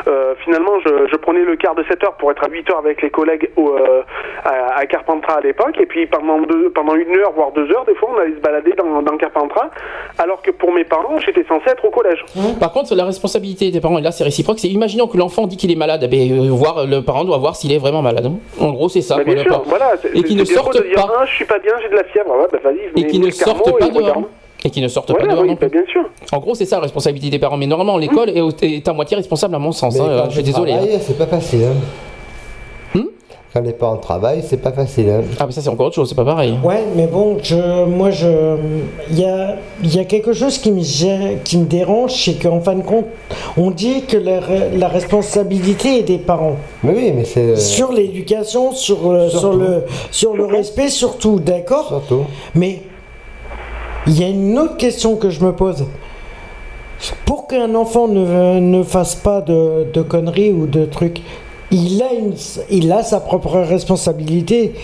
Euh, 0.06 0.34
finalement, 0.44 0.78
je, 0.84 1.09
je 1.10 1.16
prenais 1.16 1.40
le 1.44 1.56
quart 1.56 1.74
de 1.74 1.82
7h 1.84 2.16
pour 2.18 2.30
être 2.30 2.44
à 2.44 2.48
8h 2.48 2.78
avec 2.78 3.01
les 3.02 3.10
collègues 3.10 3.51
au, 3.56 3.70
euh, 3.70 4.02
à, 4.44 4.78
à 4.80 4.86
Carpentras 4.86 5.38
à 5.38 5.40
l'époque. 5.40 5.76
Et 5.80 5.86
puis 5.86 6.06
pendant, 6.06 6.40
deux, 6.43 6.70
pendant 6.70 6.94
une 6.94 7.16
heure, 7.16 7.32
voire 7.34 7.52
deux 7.52 7.70
heures, 7.72 7.86
des 7.86 7.94
fois, 7.94 8.10
on 8.14 8.18
allait 8.20 8.34
se 8.36 8.40
balader 8.40 8.72
dans, 8.76 9.01
dans 9.02 9.16
Carpentras. 9.16 9.70
Alors 10.18 10.43
que 10.43 10.51
pour 10.51 10.72
mes 10.74 10.84
parents, 10.84 11.18
j'étais 11.18 11.44
censé 11.48 11.70
être 11.70 11.84
au 11.86 11.90
collège. 11.90 12.22
Par 12.60 12.70
contre, 12.72 12.94
la 12.94 13.05
responsabilité 13.06 13.55
des 13.58 13.80
parents, 13.80 13.98
et 13.98 14.02
là 14.02 14.12
c'est 14.12 14.24
réciproque, 14.24 14.58
c'est 14.58 14.68
imaginons 14.68 15.06
que 15.06 15.16
l'enfant 15.16 15.46
dit 15.46 15.56
qu'il 15.56 15.70
est 15.70 15.76
malade, 15.76 16.00
eh 16.04 16.08
ben, 16.08 16.30
euh, 16.30 16.50
voir, 16.50 16.86
le 16.86 17.02
parent 17.02 17.24
doit 17.24 17.38
voir 17.38 17.56
s'il 17.56 17.72
est 17.72 17.78
vraiment 17.78 18.02
malade. 18.02 18.30
En 18.60 18.72
gros, 18.72 18.88
c'est 18.88 19.00
ça. 19.00 19.16
Bah, 19.16 19.24
quoi, 19.24 19.34
bien 19.34 19.42
le 19.42 19.48
sûr, 19.48 19.58
parent. 19.58 19.64
voilà. 19.68 19.92
c'est- 20.02 20.16
et 20.16 20.22
qui 20.22 20.34
ne 20.36 20.42
bien 20.44 20.54
sortent 20.54 20.80
pas. 20.94 21.08
Ah, 21.18 21.24
je 21.26 21.34
suis 21.34 21.44
pas 21.44 21.58
bien, 21.58 21.72
j'ai 21.82 21.88
de 21.88 21.94
la 21.94 22.04
fièvre. 22.04 22.30
Ouais, 22.30 22.46
bah 22.52 22.58
vas-y, 22.62 23.00
Et 23.02 23.06
qui 23.06 23.18
ne 23.18 23.30
sortent 23.30 23.78
pas 23.78 23.86
et 23.86 23.90
dehors. 23.90 24.22
Et 24.64 24.70
qui 24.70 24.80
ne 24.80 24.88
sortent 24.88 25.10
Voilà, 25.10 25.26
pas 25.26 25.32
dehors 25.32 25.42
oui, 25.44 25.48
non 25.50 25.56
plus. 25.56 25.66
bah, 25.68 25.72
bien 25.72 25.86
sûr. 25.92 26.02
En 26.32 26.38
gros, 26.38 26.54
c'est 26.54 26.64
ça 26.64 26.76
la 26.76 26.82
responsabilité 26.82 27.30
des 27.30 27.38
parents. 27.38 27.56
Mais 27.56 27.66
normalement, 27.66 27.98
l'école 27.98 28.30
est, 28.30 28.62
est 28.64 28.88
à 28.88 28.92
moitié 28.92 29.16
responsable 29.16 29.54
à 29.54 29.58
mon 29.58 29.72
sens. 29.72 29.98
Hein, 30.00 30.24
je 30.28 30.34
suis 30.34 30.42
désolé. 30.42 30.72
hein. 30.72 30.80
c'est 31.00 31.16
pas 31.16 31.26
facile. 31.26 31.64
hein. 31.64 31.74
Quand 33.56 33.62
les 33.62 33.72
parents 33.72 33.96
travaillent, 33.96 34.42
c'est 34.46 34.58
pas 34.58 34.70
facile. 34.72 35.08
hein. 35.08 35.22
Ah, 35.40 35.46
mais 35.46 35.52
ça, 35.52 35.62
c'est 35.62 35.70
encore 35.70 35.86
autre 35.86 35.94
chose, 35.94 36.10
c'est 36.10 36.14
pas 36.14 36.26
pareil. 36.26 36.58
Ouais, 36.62 36.82
mais 36.94 37.06
bon, 37.06 37.38
je, 37.42 37.86
moi, 37.86 38.10
je, 38.10 38.28
il 39.10 39.18
y 39.18 39.24
a, 39.24 39.56
il 39.82 39.94
y 39.94 39.98
a 39.98 40.04
quelque 40.04 40.34
chose 40.34 40.58
qui 40.58 40.70
me, 40.70 40.82
qui 41.42 41.56
me 41.56 41.64
dérange, 41.64 42.12
c'est 42.22 42.34
qu'en 42.34 42.60
fin 42.60 42.74
de 42.74 42.82
compte, 42.82 43.06
on 43.56 43.70
dit 43.70 44.02
que 44.02 44.18
la, 44.18 44.40
la 44.76 44.88
responsabilité 44.88 46.00
est 46.00 46.02
des 46.02 46.18
parents. 46.18 46.56
Mais 46.82 46.92
oui, 46.94 47.12
mais 47.16 47.24
c'est. 47.24 47.40
euh, 47.40 47.56
Sur 47.56 47.92
l'éducation, 47.92 48.72
sur, 48.72 49.10
euh, 49.10 49.30
sur, 49.30 49.54
le, 49.54 49.84
sur 50.10 50.36
le 50.36 50.44
respect, 50.44 50.90
surtout, 50.90 51.40
d'accord? 51.40 51.86
Surtout. 51.88 52.24
Mais 52.54 52.82
il 54.06 54.20
y 54.20 54.24
a 54.24 54.28
une 54.28 54.58
autre 54.58 54.76
question 54.76 55.16
que 55.16 55.30
je 55.30 55.42
me 55.42 55.52
pose. 55.54 55.86
Pour 57.24 57.46
qu'un 57.46 57.74
enfant 57.74 58.06
ne, 58.06 58.60
ne 58.60 58.82
fasse 58.82 59.14
pas 59.14 59.40
de, 59.40 59.86
de 59.94 60.02
conneries 60.02 60.52
ou 60.52 60.66
de 60.66 60.84
trucs, 60.84 61.22
il 61.70 62.02
a, 62.02 62.12
une, 62.12 62.34
il 62.70 62.93
a 62.93 63.02
sa 63.02 63.20
propre 63.20 63.59
responsabilité 63.60 64.74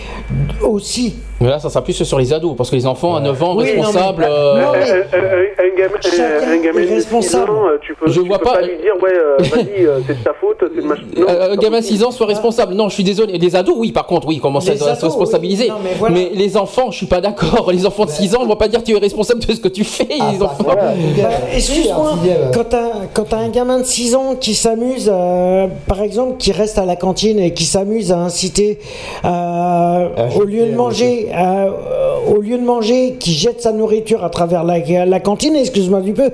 aussi. 0.61 1.15
Mais 1.41 1.49
là, 1.49 1.59
ça 1.59 1.69
sera 1.69 1.83
plus 1.83 1.93
sur 2.03 2.19
les 2.19 2.31
ados, 2.31 2.55
parce 2.55 2.69
que 2.69 2.75
les 2.75 2.85
enfants 2.85 3.15
à 3.15 3.19
9 3.19 3.43
ans 3.43 3.55
Oui, 3.57 3.65
non, 3.65 3.71
mais- 3.75 3.81
responsables. 3.81 4.21
Non, 4.23 4.29
euh, 4.29 4.71
mais- 4.73 5.17
Un, 5.17 5.65
un- 5.65 5.77
gamin, 5.77 5.95
Chacun 6.01 6.23
un 6.51 6.57
gamin 6.61 6.81
est 6.81 6.93
responsable. 6.93 7.49
ans, 7.51 7.67
euh, 7.67 7.77
tu 7.81 7.95
peux, 7.95 8.07
Je 8.09 8.21
tu 8.21 8.27
vois 8.27 8.37
peux 8.37 8.45
pas- 8.45 8.53
pas 8.53 8.61
lui 8.61 8.77
dire, 8.77 8.93
ouais, 9.01 9.11
euh, 9.13 9.37
vas-y, 9.39 9.85
euh, 9.85 9.99
c'est 10.07 10.19
de 10.19 10.23
ta 10.23 10.33
faute, 10.33 10.57
c'est 10.61 10.81
de 10.81 10.87
ma... 10.87 10.95
Non, 10.95 11.01
Euh, 11.27 11.51
un 11.51 11.55
gamin 11.57 11.77
de 11.77 11.81
possible. 11.81 11.97
6 11.97 12.03
ans 12.05 12.11
soit 12.11 12.27
responsable. 12.27 12.75
Non, 12.75 12.87
je 12.87 12.93
suis 12.93 13.03
désolé. 13.03 13.37
Les 13.37 13.55
ados, 13.55 13.75
oui, 13.77 13.91
par 13.91 14.05
contre, 14.05 14.27
oui, 14.27 14.35
ils 14.35 14.41
commencent 14.41 14.69
à 14.69 14.77
se 14.77 14.83
responsabiliser. 15.05 15.63
oui. 15.65 15.69
Non, 15.69 15.75
mais 15.83 15.89
voilà. 15.99 16.15
les 16.33 16.55
enfants, 16.57 16.91
je 16.91 16.97
suis 16.97 17.05
pas 17.07 17.19
d'accord. 17.19 17.69
Les 17.73 17.85
enfants 17.85 18.05
de 18.05 18.11
6 18.11 18.35
ans, 18.35 18.39
on 18.43 18.47
va 18.47 18.55
pas 18.55 18.67
dire 18.69 18.83
tu 18.83 18.95
es 18.95 18.99
responsable 18.99 19.41
de 19.41 19.51
ce 19.51 19.59
que 19.59 19.67
tu 19.67 19.83
fais. 19.83 20.07
Ah, 20.21 20.29
les 20.31 20.37
bah, 20.37 20.45
enfants. 20.45 20.63
voilà, 20.63 20.81
Bah, 20.83 20.91
regarde, 21.15 21.33
Excuse-moi, 21.53 22.13
quand 22.53 22.63
t'as 22.69 22.89
quand 23.13 23.23
t'as 23.29 23.37
un 23.37 23.49
gamin 23.49 23.79
de 23.79 23.85
6 23.85 24.15
ans 24.15 24.35
qui 24.39 24.53
s'amuse, 24.53 25.11
euh, 25.13 25.67
par 25.87 26.01
exemple, 26.03 26.37
qui 26.37 26.51
reste 26.51 26.77
à 26.77 26.85
la 26.85 26.95
cantine 26.95 27.39
et 27.39 27.53
qui 27.53 27.65
s'amuse 27.65 28.11
à 28.11 28.19
inciter, 28.19 28.79
euh, 29.25 30.07
au 30.37 30.43
lieu 30.43 30.65
de 30.67 30.91
jeter, 30.91 31.22
manger, 31.31 31.69
euh, 31.91 32.33
au 32.35 32.41
lieu 32.41 32.57
de 32.57 32.63
manger, 32.63 33.15
qui 33.19 33.33
jette 33.33 33.61
sa 33.61 33.71
nourriture 33.71 34.23
à 34.23 34.29
travers 34.29 34.63
la, 34.63 34.79
la 35.05 35.19
cantine, 35.19 35.55
excuse-moi 35.55 36.01
du 36.01 36.13
peu, 36.13 36.31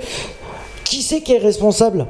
qui 0.83 1.01
c'est 1.01 1.21
qui 1.21 1.33
est 1.33 1.37
responsable 1.39 2.05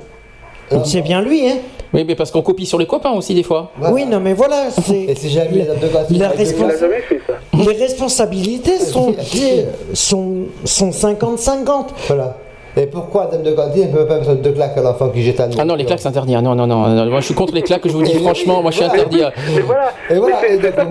C'est 0.86 1.02
bien 1.02 1.22
lui, 1.22 1.48
hein 1.50 1.58
Oui, 1.94 2.04
mais 2.08 2.16
parce 2.16 2.32
qu'on 2.32 2.42
copie 2.42 2.66
sur 2.66 2.78
les 2.78 2.86
copains 2.86 3.12
aussi, 3.12 3.34
des 3.34 3.44
fois. 3.44 3.72
Voilà. 3.78 3.94
Oui, 3.94 4.06
non, 4.06 4.20
mais 4.20 4.34
voilà, 4.34 4.70
c'est 4.86 5.16
jamais 5.30 5.66
la 5.66 5.74
Il 6.10 6.20
l'a 6.20 6.30
respons- 6.30 6.70
jamais 6.80 7.02
fait, 7.02 7.20
ça. 7.28 7.34
les 7.54 7.78
responsabilités 7.78 8.78
sont 8.80 9.16
sont 9.94 10.46
sont 10.64 10.90
50-50. 10.92 11.86
Voilà. 12.08 12.38
Et 12.78 12.86
pourquoi 12.88 13.26
Dame 13.26 13.44
de 13.44 13.52
cantine 13.52 13.92
ne 13.92 13.98
peut 13.98 14.06
pas 14.06 14.18
mettre 14.20 14.36
deux 14.36 14.52
claques 14.52 14.78
à 14.78 14.82
l'enfant 14.82 15.10
qui 15.10 15.22
jette 15.22 15.40
un 15.40 15.50
Ah 15.60 15.66
non, 15.66 15.76
les 15.76 15.86
claques, 15.86 16.00
c'est 16.00 16.08
interdit. 16.08 16.36
Ah 16.36 16.42
Non, 16.42 16.56
non, 16.56 16.68
non, 16.68 16.88
non. 16.88 17.06
Moi, 17.08 17.20
je 17.20 17.26
suis 17.26 17.34
contre 17.36 17.54
les 17.54 17.62
claques, 17.64 17.82
je 17.86 17.92
vous 17.92 18.04
dis 18.04 18.20
franchement. 18.22 18.62
Moi, 18.62 18.72
je 18.72 18.78
suis 18.78 18.86
interdit. 18.86 19.24
voilà, 19.66 19.92
Et 20.10 20.16
voilà, 20.16 20.38
mais 20.42 20.56
et 20.58 20.62
ça 20.72 20.84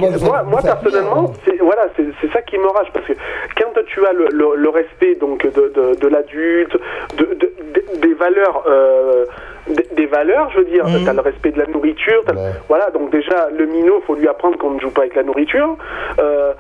moi, 0.45 0.61
personnellement, 0.63 1.33
c'est 1.45 1.57
voilà, 1.59 1.83
c'est 1.97 2.33
ça 2.33 2.43
qui 2.43 2.59
m'enrage 2.59 2.89
parce 2.93 3.07
que 3.07 3.13
quand 3.57 3.81
tu 3.87 4.05
as 4.07 4.13
le, 4.13 4.29
le- 4.33 4.57
le 4.57 4.69
respect 4.71 5.15
donc 5.21 5.43
de, 5.45 5.73
de, 5.75 5.95
de 6.01 6.09
l'adulte, 6.09 6.77
de, 7.17 7.25
de- 7.25 7.35
de- 7.75 8.01
des 8.01 8.15
valeurs, 8.15 8.65
euh, 8.67 9.25
des, 9.69 9.87
des 9.97 10.07
valeurs, 10.07 10.51
je 10.53 10.59
veux 10.59 10.65
dire, 10.65 10.87
Mhm. 10.87 11.05
tu 11.05 11.09
as 11.09 11.13
le 11.13 11.21
respect 11.21 11.51
de 11.53 11.59
la 11.59 11.67
nourriture, 11.67 12.23
t'as- 12.27 12.35
Ouais. 12.35 12.53
voilà, 12.69 12.91
donc 12.91 13.11
déjà 13.11 13.49
le 13.57 13.67
minot, 13.67 14.03
faut 14.07 14.15
lui 14.15 14.29
apprendre 14.29 14.57
qu'on 14.59 14.71
ne 14.71 14.81
joue 14.81 14.91
pas 14.91 15.03
avec 15.03 15.15
la 15.15 15.23
nourriture. 15.23 15.77
Euh, 16.19 16.53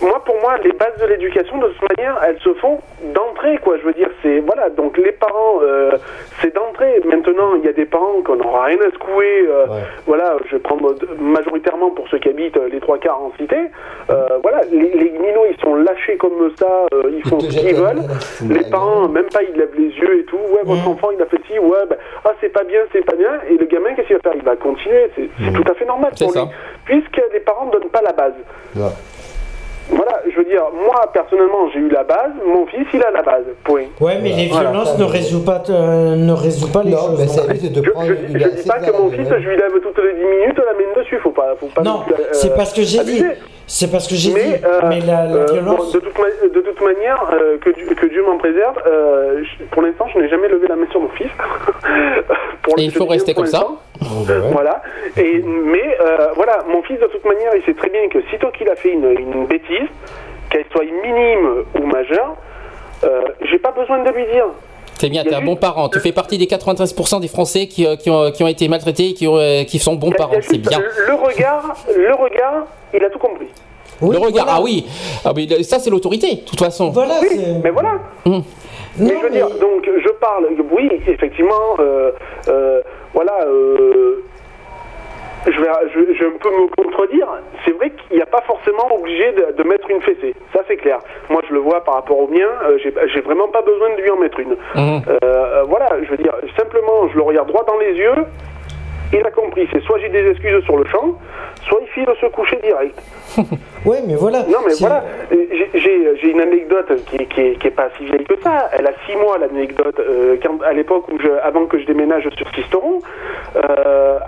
moi, 0.00 0.22
pour 0.24 0.36
moi, 0.40 0.56
les 0.64 0.72
bases 0.72 0.96
de 1.00 1.06
l'éducation, 1.06 1.58
de 1.58 1.68
toute 1.68 1.96
manière, 1.96 2.18
elles 2.26 2.38
se 2.40 2.52
font 2.54 2.78
d'entrée, 3.14 3.58
quoi. 3.62 3.76
Je 3.78 3.82
veux 3.84 3.92
dire, 3.92 4.08
c'est 4.22 4.40
voilà. 4.40 4.70
Donc 4.70 4.96
les 4.98 5.12
parents, 5.12 5.60
euh, 5.62 5.92
c'est 6.40 6.54
d'entrée. 6.54 7.00
Maintenant, 7.04 7.54
il 7.56 7.64
y 7.64 7.68
a 7.68 7.72
des 7.72 7.84
parents 7.84 8.22
qu'on 8.24 8.36
n'aura 8.36 8.64
rien 8.64 8.78
à 8.80 8.90
secouer. 8.92 9.46
euh, 9.48 9.66
Ouais. 9.66 9.80
Voilà, 10.06 10.36
je 10.46 10.56
vais 10.56 10.62
prendre 10.62 10.94
de- 10.94 11.08
majoritairement 11.20 11.90
pour 11.90 12.08
ceux 12.08 12.18
qui 12.18 12.28
habitent 12.28 12.56
euh, 12.56 12.68
les 12.70 12.80
trois 12.80 12.98
quarts 12.98 13.20
en 13.22 13.32
cité. 13.38 13.56
Euh, 14.10 14.26
voilà, 14.42 14.62
les, 14.70 14.90
les 14.92 15.10
minots, 15.10 15.46
ils 15.50 15.60
sont 15.62 15.74
lâchés 15.74 16.16
comme 16.16 16.50
ça. 16.58 16.86
ils 17.10 17.22
font 17.28 17.40
ce 17.40 17.46
qu'ils 17.48 17.74
veulent. 17.76 18.02
Les 18.48 18.68
parents, 18.70 19.08
même 19.08 19.26
pas, 19.32 19.42
ils 19.42 19.56
lèvent 19.56 19.74
les 19.76 19.90
yeux 19.90 20.20
et 20.20 20.24
tout. 20.24 20.36
Ouais, 20.50 20.60
votre 20.64 20.86
enfant, 20.88 21.10
il 21.12 21.22
a 21.22 21.26
fait 21.26 21.40
ci. 21.50 21.58
Ouais, 21.58 21.86
ben, 21.88 21.96
ah, 22.24 22.32
c'est 22.40 22.48
pas 22.52 22.64
bien, 22.64 22.80
c'est 22.92 23.04
pas 23.04 23.14
bien. 23.14 23.30
Et 23.50 23.56
le 23.56 23.66
gamin, 23.66 23.94
qu'est-ce 23.94 24.08
qu'il 24.08 24.16
va 24.16 24.22
faire? 24.22 24.32
Il 24.36 24.42
va 24.42 24.56
continuer. 24.56 25.10
C'est 25.16 25.28
c'est 25.38 25.52
tout 25.52 25.64
à 25.70 25.74
fait 25.74 25.84
normal 25.84 26.12
pour 26.18 26.32
ça. 26.32 26.42
lui. 26.42 26.48
Puisque 26.84 27.22
les 27.32 27.40
parents 27.40 27.66
ne 27.66 27.70
donnent 27.72 27.90
pas 27.90 28.02
la 28.02 28.12
base. 28.12 28.34
Ouais. 28.76 28.82
Voilà, 29.90 30.20
je 30.30 30.36
veux 30.36 30.44
dire, 30.44 30.62
moi 30.86 31.10
personnellement 31.12 31.68
j'ai 31.72 31.80
eu 31.80 31.88
la 31.88 32.04
base, 32.04 32.30
mon 32.46 32.66
fils 32.66 32.86
il 32.94 33.02
a 33.02 33.10
la 33.10 33.22
base, 33.22 33.44
point. 33.64 33.84
Ouais, 34.00 34.18
mais 34.22 34.30
les 34.30 34.48
Voilà. 34.48 34.70
violences 34.70 34.96
ne 34.98 35.04
résout 35.04 35.44
pas 35.44 35.62
euh, 35.70 36.14
ne 36.16 36.32
résout 36.32 36.68
pas 36.68 36.82
les 36.82 36.92
Non, 36.92 36.98
choses. 36.98 37.18
mais 37.18 37.68
de 37.68 37.82
Je, 37.84 37.90
prendre 37.90 38.06
je, 38.08 38.12
une 38.14 38.38
je 38.38 38.48
dis 38.48 38.68
pas 38.68 38.78
que 38.78 38.92
mon 38.96 39.10
fils 39.10 39.28
je 39.28 39.48
lui 39.48 39.56
lève 39.56 39.72
toutes 39.82 39.98
les 39.98 40.14
10 40.14 40.20
minutes 40.24 40.58
la 40.58 40.72
main 40.72 40.92
dessus, 41.02 41.18
faut 41.22 41.30
pas, 41.30 41.54
faut 41.58 41.66
pas 41.66 41.82
Non, 41.82 42.00
euh, 42.10 42.14
c'est 42.32 42.54
pas 42.54 42.64
ce 42.64 42.74
que 42.74 42.82
j'ai 42.82 43.02
dit. 43.04 43.22
C'est 43.74 43.90
pas 43.90 44.00
ce 44.00 44.08
que 44.10 44.16
j'ai 44.16 44.28
dit. 44.28 44.34
Mais, 44.34 44.60
euh, 44.64 44.80
mais 44.90 45.00
la, 45.00 45.24
la 45.24 45.34
euh, 45.34 45.46
violence. 45.50 45.78
bon, 45.92 45.98
de, 45.98 46.04
toute 46.04 46.18
ma- 46.18 46.48
de 46.48 46.60
toute 46.60 46.80
manière, 46.82 47.24
euh, 47.32 47.56
que, 47.56 47.70
Dieu, 47.70 47.86
que 47.94 48.06
Dieu 48.06 48.22
m'en 48.22 48.36
préserve, 48.36 48.76
euh, 48.86 49.42
je- 49.42 49.64
pour 49.64 49.80
l'instant 49.80 50.06
je 50.12 50.18
n'ai 50.18 50.28
jamais 50.28 50.48
levé 50.48 50.68
la 50.68 50.76
main 50.76 50.86
sur 50.90 51.00
mon 51.00 51.08
fils. 51.10 51.30
Pour 52.62 52.78
Et 52.78 52.82
il 52.82 52.92
faut 52.92 53.06
rester 53.06 53.32
comme 53.34 53.46
ça. 53.46 53.58
l'instant. 53.58 54.26
ben 54.28 54.40
Voilà. 54.52 54.82
Et, 55.16 55.42
mais 55.42 55.96
euh, 56.00 56.28
voilà, 56.36 56.58
mon 56.68 56.82
fils 56.82 57.00
de 57.00 57.06
toute 57.06 57.24
manière, 57.24 57.50
il 57.56 57.62
sait 57.64 57.72
très 57.74 57.88
bien 57.88 58.08
que 58.10 58.18
sitôt 58.30 58.50
qu'il 58.50 58.68
a 58.68 58.76
fait 58.76 58.90
une, 58.92 59.10
une 59.18 59.46
bêtise, 59.46 59.88
qu'elle 60.50 60.64
soit 60.70 60.84
minime 60.84 61.64
ou 61.80 61.86
majeure, 61.86 62.36
euh, 63.04 63.22
j'ai 63.50 63.58
pas 63.58 63.72
besoin 63.72 64.02
de 64.04 64.10
lui 64.10 64.26
dire. 64.26 64.44
C'est 64.98 65.08
bien, 65.08 65.24
t'es 65.24 65.34
un 65.34 65.40
bon 65.42 65.56
parent. 65.56 65.88
Tu 65.88 65.98
fais 65.98 66.12
partie 66.12 66.38
des 66.38 66.46
93% 66.46 67.20
des 67.20 67.26
Français 67.26 67.66
qui, 67.66 67.84
qui, 67.96 68.10
ont, 68.10 68.30
qui 68.30 68.44
ont 68.44 68.48
été 68.48 68.68
maltraités 68.68 69.08
et 69.08 69.14
qui, 69.14 69.26
ont, 69.26 69.38
qui 69.66 69.78
sont 69.80 69.94
bons 69.94 70.12
parents. 70.12 70.36
C'est 70.42 70.58
bien. 70.58 70.78
Le 71.08 71.14
regard, 71.14 71.74
le 71.96 72.14
regard, 72.14 72.66
il 72.94 73.02
a 73.04 73.10
tout 73.10 73.18
compris. 73.18 73.48
Le 74.10 74.18
regard, 74.18 74.46
ah 74.48 74.60
oui. 74.62 74.86
Ah, 75.24 75.32
mais 75.34 75.46
ça, 75.62 75.78
c'est 75.78 75.90
l'autorité, 75.90 76.36
de 76.36 76.40
toute 76.48 76.58
façon. 76.58 76.90
Voilà, 76.90 77.14
Oui, 77.22 77.38
mais 77.62 77.70
voilà. 77.70 77.92
Hum. 78.26 78.42
Mais 78.98 79.08
je 79.18 79.22
veux 79.22 79.30
dire, 79.30 79.48
donc 79.48 79.88
je 79.88 80.08
parle, 80.20 80.46
oui, 80.70 80.90
effectivement, 81.06 81.76
euh, 81.78 82.10
euh, 82.48 82.80
voilà, 83.14 83.32
euh, 83.46 84.22
je, 85.46 85.50
vais, 85.60 85.68
je, 85.94 86.12
je 86.14 86.24
peux 86.36 86.50
me 86.50 86.68
contredire. 86.76 87.26
C'est 87.64 87.72
vrai 87.72 87.90
qu'il 87.90 88.16
n'y 88.16 88.22
a 88.22 88.26
pas 88.26 88.42
forcément 88.42 88.94
obligé 88.94 89.32
de, 89.32 89.56
de 89.56 89.62
mettre 89.66 89.88
une 89.88 90.02
fessée, 90.02 90.34
ça 90.52 90.60
c'est 90.68 90.76
clair. 90.76 90.98
Moi 91.30 91.40
je 91.48 91.54
le 91.54 91.60
vois 91.60 91.82
par 91.84 91.94
rapport 91.94 92.18
au 92.18 92.28
mien, 92.28 92.46
euh, 92.64 92.76
j'ai 92.82 93.20
vraiment 93.22 93.48
pas 93.48 93.62
besoin 93.62 93.96
de 93.96 94.02
lui 94.02 94.10
en 94.10 94.16
mettre 94.18 94.38
une. 94.40 94.56
Euh, 94.76 95.62
voilà, 95.68 95.88
je 96.04 96.10
veux 96.10 96.18
dire, 96.18 96.34
simplement 96.58 97.08
je 97.10 97.16
le 97.16 97.22
regarde 97.22 97.48
droit 97.48 97.64
dans 97.66 97.78
les 97.78 97.94
yeux, 97.94 98.14
il 99.18 99.26
a 99.26 99.30
compris, 99.30 99.68
c'est 99.72 99.82
soit 99.82 99.98
j'ai 99.98 100.08
des 100.08 100.28
excuses 100.30 100.62
sur 100.64 100.76
le 100.76 100.84
champ, 100.86 101.18
soit 101.68 101.78
il 101.82 101.88
file 101.88 102.06
se 102.20 102.26
coucher 102.26 102.58
direct. 102.62 102.98
Ouais, 103.84 103.98
mais 104.06 104.14
voilà. 104.14 104.44
Non, 104.44 104.58
mais 104.64 104.74
voilà, 104.78 105.02
j'ai- 105.74 106.30
une 106.30 106.40
anecdote 106.40 106.92
qui, 107.06 107.18
qui, 107.26 107.40
est, 107.40 107.54
qui 107.58 107.66
est 107.66 107.70
pas 107.72 107.88
si 107.98 108.04
vieille 108.04 108.24
que 108.24 108.36
ça. 108.40 108.70
Elle 108.78 108.86
a 108.86 108.92
six 109.06 109.16
mois, 109.16 109.38
l'anecdote. 109.38 109.98
Euh, 109.98 110.36
à 110.64 110.72
l'époque 110.72 111.08
où 111.12 111.18
je, 111.20 111.28
avant 111.42 111.66
que 111.66 111.78
je 111.80 111.86
déménage 111.86 112.28
sur 112.36 112.48
Sisteron, 112.54 113.00
euh, 113.56 114.18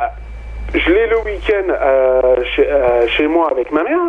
je 0.75 0.91
l'ai 0.93 1.07
le 1.07 1.19
week-end 1.19 1.69
euh, 1.71 2.43
chez, 2.57 2.67
euh, 2.69 3.07
chez 3.07 3.29
moi 3.29 3.49
avec 3.53 3.71
ma 3.71 3.85
mère. 3.85 4.01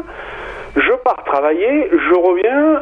Je 0.76 0.92
pars 1.04 1.24
travailler, 1.26 1.90
je 1.92 2.16
reviens, 2.16 2.82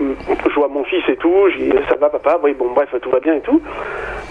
je 0.00 0.54
vois 0.54 0.68
mon 0.68 0.84
fils 0.84 1.02
et 1.08 1.16
tout, 1.16 1.48
je 1.50 1.58
dis 1.58 1.72
ça 1.88 1.96
va 1.96 2.08
papa, 2.10 2.38
oui 2.42 2.54
bon 2.54 2.70
bref 2.74 2.94
tout 3.00 3.10
va 3.10 3.20
bien 3.20 3.34
et 3.34 3.40
tout. 3.40 3.60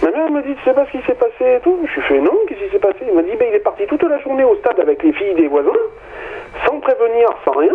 Ma 0.02 0.10
mère 0.10 0.30
me 0.30 0.42
dit 0.42 0.54
tu 0.54 0.64
sais 0.64 0.74
pas 0.74 0.86
ce 0.86 0.98
qui 0.98 1.04
s'est 1.06 1.14
passé 1.14 1.56
et 1.56 1.60
tout. 1.60 1.78
Je 1.84 1.94
lui 1.94 2.02
fais 2.02 2.20
non, 2.20 2.32
qu'est-ce 2.48 2.64
qui 2.64 2.70
s'est 2.70 2.78
passé? 2.78 2.98
Il 3.08 3.14
m'a 3.14 3.22
dit 3.22 3.36
ben, 3.38 3.48
il 3.50 3.54
est 3.54 3.60
parti 3.60 3.86
toute 3.86 4.02
la 4.02 4.18
journée 4.20 4.44
au 4.44 4.56
stade 4.56 4.78
avec 4.80 5.02
les 5.02 5.12
filles 5.12 5.34
des 5.34 5.48
voisins, 5.48 5.70
sans 6.66 6.78
prévenir, 6.80 7.28
sans 7.44 7.52
rien. 7.52 7.74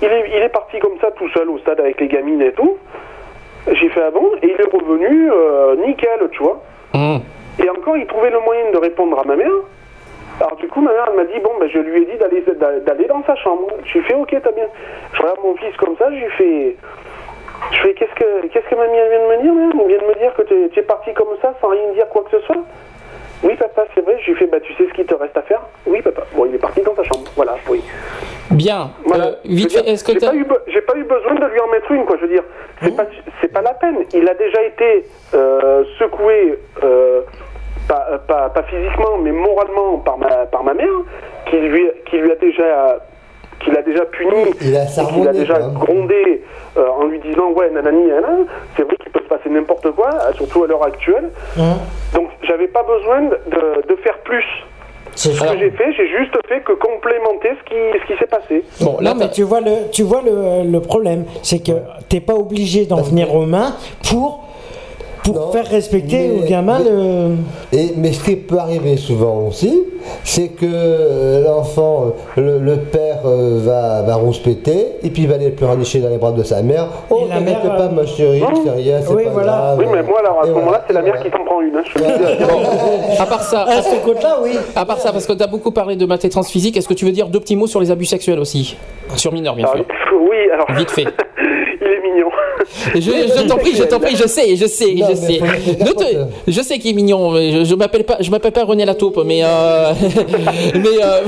Il 0.00 0.08
est, 0.08 0.30
il 0.36 0.42
est 0.42 0.48
parti 0.48 0.78
comme 0.78 0.98
ça 1.00 1.10
tout 1.12 1.28
seul 1.30 1.48
au 1.48 1.58
stade 1.58 1.80
avec 1.80 2.00
les 2.00 2.08
gamines 2.08 2.42
et 2.42 2.52
tout. 2.52 2.78
J'ai 3.70 3.88
fait 3.90 4.02
ah 4.02 4.10
bon? 4.10 4.30
Et 4.42 4.46
il 4.46 4.60
est 4.60 4.72
revenu 4.72 5.30
euh, 5.30 5.76
nickel, 5.86 6.28
tu 6.32 6.42
vois. 6.42 6.62
Hum. 6.94 7.20
Et 7.62 7.68
encore, 7.68 7.96
il 7.96 8.06
trouvait 8.06 8.30
le 8.30 8.40
moyen 8.40 8.70
de 8.72 8.78
répondre 8.78 9.18
à 9.18 9.24
ma 9.24 9.36
mère. 9.36 9.52
Alors 10.42 10.56
du 10.56 10.66
coup, 10.68 10.80
ma 10.80 10.92
mère 10.92 11.04
elle 11.08 11.16
m'a 11.16 11.24
dit, 11.24 11.38
bon, 11.40 11.50
ben, 11.60 11.68
je 11.72 11.78
lui 11.78 12.02
ai 12.02 12.04
dit 12.06 12.16
d'aller 12.18 12.42
d'a- 12.58 12.80
d'aller 12.80 13.06
dans 13.06 13.22
sa 13.24 13.36
chambre. 13.36 13.68
Je 13.84 13.92
lui 13.92 14.00
ai 14.00 14.02
fait, 14.02 14.14
ok, 14.14 14.34
t'as 14.42 14.50
bien. 14.52 14.66
Je 15.14 15.22
regarde 15.22 15.38
mon 15.44 15.54
fils 15.56 15.76
comme 15.76 15.96
ça, 15.96 16.10
je 16.10 16.16
lui 16.16 16.30
fais... 16.36 16.76
Je 17.70 17.78
fais, 17.80 17.94
qu'est-ce 17.94 18.14
que, 18.16 18.46
qu'est-ce 18.48 18.68
que 18.68 18.74
mamie 18.74 18.96
elle 18.96 19.08
vient 19.10 19.20
de 19.20 19.36
me 19.36 19.42
dire, 19.42 19.54
mère? 19.54 19.70
Elle 19.80 19.86
vient 19.86 19.98
de 20.02 20.06
me 20.08 20.14
dire 20.18 20.34
que 20.34 20.42
tu 20.42 20.78
es, 20.80 20.82
parti 20.82 21.14
comme 21.14 21.28
ça, 21.40 21.54
sans 21.60 21.68
rien 21.68 21.92
dire 21.94 22.08
quoi 22.08 22.24
que 22.24 22.36
ce 22.36 22.44
soit 22.44 22.56
Oui, 23.44 23.54
papa, 23.54 23.84
c'est 23.94 24.00
vrai. 24.04 24.16
Je 24.20 24.24
lui 24.26 24.32
ai 24.32 24.34
fait, 24.34 24.46
bah, 24.46 24.58
tu 24.60 24.72
sais 24.74 24.84
ce 24.88 24.92
qu'il 24.94 25.06
te 25.06 25.14
reste 25.14 25.36
à 25.36 25.42
faire? 25.42 25.62
Oui, 25.86 26.02
papa. 26.02 26.22
Bon, 26.34 26.44
il 26.46 26.54
est 26.56 26.58
parti 26.58 26.82
dans 26.82 26.96
sa 26.96 27.04
chambre. 27.04 27.22
Voilà, 27.36 27.54
oui. 27.70 27.80
Bien. 28.50 28.90
Voilà. 29.04 29.26
Euh, 29.26 29.34
vite 29.44 29.80
est-ce 29.86 30.02
que 30.02 30.12
j'ai 30.12 30.18
pas, 30.18 30.32
be- 30.32 30.80
pas 30.86 30.96
eu 30.96 31.04
besoin 31.04 31.34
de 31.36 31.46
lui 31.46 31.60
en 31.60 31.68
mettre 31.68 31.90
une, 31.92 32.04
quoi. 32.04 32.16
Je 32.16 32.22
veux 32.26 32.32
dire, 32.32 32.42
c'est 32.82 32.96
pas, 32.96 33.06
c'est 33.40 33.52
pas 33.52 33.62
la 33.62 33.74
peine. 33.74 33.98
Il 34.12 34.28
a 34.28 34.34
déjà 34.34 34.60
été 34.64 35.06
euh, 35.34 35.84
secoué, 36.00 36.58
euh, 36.82 37.20
pas, 37.92 38.06
euh, 38.10 38.18
pas, 38.26 38.48
pas 38.48 38.62
physiquement, 38.64 39.18
mais 39.22 39.32
moralement 39.32 39.98
par 39.98 40.16
ma, 40.18 40.46
par 40.46 40.64
ma 40.64 40.74
mère, 40.74 40.86
qui 41.50 41.56
lui, 41.56 41.84
qui 42.06 42.16
lui 42.16 42.30
a 42.32 42.36
déjà, 42.36 42.98
qui 43.60 43.70
l'a 43.70 43.82
déjà 43.82 44.04
puni, 44.06 44.44
Il 44.62 44.76
a 44.76 44.84
et 44.84 45.06
qui 45.12 45.20
l'a 45.20 45.32
déjà 45.32 45.58
grondé 45.74 46.42
euh, 46.76 46.86
en 46.98 47.04
lui 47.04 47.20
disant 47.20 47.50
ouais 47.50 47.70
nanani 47.70 48.06
nanana. 48.06 48.44
C'est 48.76 48.84
vrai 48.84 48.96
qu'il 48.96 49.12
peut 49.12 49.20
se 49.22 49.28
passer 49.28 49.50
n'importe 49.50 49.90
quoi, 49.92 50.10
surtout 50.36 50.64
à 50.64 50.66
l'heure 50.66 50.84
actuelle. 50.84 51.30
Hein 51.58 51.76
Donc 52.14 52.28
j'avais 52.42 52.68
pas 52.68 52.82
besoin 52.82 53.22
de, 53.22 53.88
de, 53.88 53.96
faire 53.96 54.18
plus. 54.24 54.44
C'est 55.14 55.32
Ce 55.32 55.42
que 55.42 55.58
j'ai 55.58 55.70
fait, 55.72 55.92
j'ai 55.92 56.08
juste 56.08 56.34
fait 56.48 56.60
que 56.60 56.72
complémenter 56.72 57.50
ce 57.60 57.68
qui, 57.68 58.00
ce 58.00 58.06
qui 58.12 58.18
s'est 58.18 58.26
passé. 58.26 58.64
Bon, 58.80 58.96
là, 59.00 59.12
Non, 59.12 59.20
mais 59.20 59.30
tu 59.30 59.42
vois 59.42 59.60
le, 59.60 59.90
tu 59.92 60.02
vois 60.02 60.22
le, 60.22 60.70
le 60.70 60.80
problème, 60.80 61.26
c'est 61.42 61.62
que 61.62 61.72
t'es 62.08 62.20
pas 62.20 62.34
obligé 62.34 62.86
d'en 62.86 63.02
venir 63.02 63.34
aux 63.34 63.44
mains 63.44 63.74
pour, 64.08 64.48
pour 65.24 65.34
Non, 65.36 65.52
faire 65.52 65.66
respecter 65.66 66.28
mais- 66.28 66.42
au 66.44 66.48
gamin 66.48 66.80
mais- 66.80 66.90
le. 66.90 67.36
Et, 67.72 67.92
mais 67.96 68.12
ce 68.12 68.24
qui 68.24 68.36
peut 68.36 68.58
arriver 68.58 68.96
souvent 68.96 69.46
aussi, 69.48 69.82
c'est 70.24 70.48
que 70.48 70.66
euh, 70.66 71.44
l'enfant, 71.44 72.06
euh, 72.38 72.40
le, 72.40 72.58
le 72.58 72.76
père 72.78 73.20
euh, 73.24 73.60
va, 73.62 74.02
va 74.02 74.14
rouspéter, 74.16 74.86
et 75.02 75.10
puis 75.10 75.22
il 75.22 75.28
va 75.28 75.36
aller 75.36 75.50
plus 75.50 75.64
ranicher 75.64 76.00
dans 76.00 76.08
les 76.08 76.18
bras 76.18 76.32
de 76.32 76.42
sa 76.42 76.60
mère. 76.62 76.88
Oh, 77.08 77.20
Et 77.24 77.28
la 77.28 77.36
t'inquiète 77.36 77.64
mère, 77.64 77.76
pas, 77.76 77.88
ma 77.88 78.04
chérie, 78.04 78.42
c'est 78.64 78.70
rien, 78.70 79.00
c'est 79.00 79.12
oui, 79.14 79.24
pas 79.24 79.30
voilà. 79.30 79.52
grave. 79.52 79.78
Oui, 79.78 79.86
mais 79.92 80.02
moi, 80.02 80.18
alors, 80.18 80.38
à 80.40 80.44
Et 80.44 80.46
ce 80.48 80.50
voilà, 80.52 80.64
moment-là, 80.66 80.84
c'est 80.88 80.92
la 80.92 81.02
mère 81.02 81.22
qui 81.22 81.30
s'en 81.30 81.44
prend 81.44 81.60
une. 81.60 81.76
Hein, 81.76 81.82
je 81.86 83.22
à 83.22 83.26
part 83.26 83.42
ça, 83.42 83.62
À 83.62 83.80
ce 83.82 83.96
côté-là, 84.04 84.38
oui. 84.42 84.50
à 84.74 84.84
part 84.84 84.98
ça, 84.98 85.12
parce 85.12 85.26
que 85.26 85.32
tu 85.34 85.42
as 85.42 85.46
beaucoup 85.46 85.70
parlé 85.70 85.94
de 85.96 86.04
maltraitance 86.04 86.50
physique, 86.50 86.76
est-ce 86.76 86.88
que 86.88 86.94
tu 86.94 87.04
veux 87.04 87.12
dire 87.12 87.28
deux 87.28 87.40
petits 87.40 87.56
mots 87.56 87.66
sur 87.68 87.80
les 87.80 87.90
abus 87.90 88.06
sexuels 88.06 88.40
aussi? 88.40 88.76
Sur 89.16 89.32
mineurs, 89.32 89.54
bien 89.54 89.66
Alors, 89.66 89.76
sûr. 89.76 89.84
oui, 90.30 90.36
alors. 90.52 90.66
Vite 90.76 90.90
fait. 90.90 91.06
est 92.04 92.10
mignon. 92.10 92.30
Je, 92.94 93.00
je 93.00 93.46
t'en 93.48 93.56
prie, 93.56 93.74
je 93.74 93.82
t'en 93.84 94.00
prie, 94.00 94.16
je 94.16 94.26
sais, 94.26 94.56
je 94.56 94.66
sais, 94.66 94.94
Non, 94.94 95.06
je 95.10 95.14
sais. 95.14 95.38
te- 95.38 96.50
je 96.50 96.60
sais 96.62 96.78
qu'il 96.78 96.90
est 96.90 96.94
mignon. 96.94 97.30
mais 97.32 97.50
Je, 97.52 97.64
je 97.64 97.74
m'appelle 97.74 98.04
pas, 98.04 98.16
je 98.20 98.30
m'appelle 98.30 98.52
pas 98.52 98.64
René 98.64 98.84
Lataupe, 98.84 99.20
mais 99.24 99.40
euh, 99.44 99.92
mais 100.74 101.02
euh, 101.02 101.22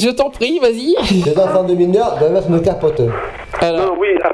je 0.00 0.10
t'en 0.10 0.30
prie, 0.30 0.58
vas-y. 0.60 0.94
Les 1.24 1.38
enfants 1.38 1.64
de 1.64 1.74
mineurs 1.74 2.16
doivent 2.18 2.32
mettre 2.32 2.48
une 2.48 2.62
capote. 2.62 3.00
Alors, 3.60 3.86
Non, 3.86 3.94
oui. 3.98 4.08
ah, 4.24 4.32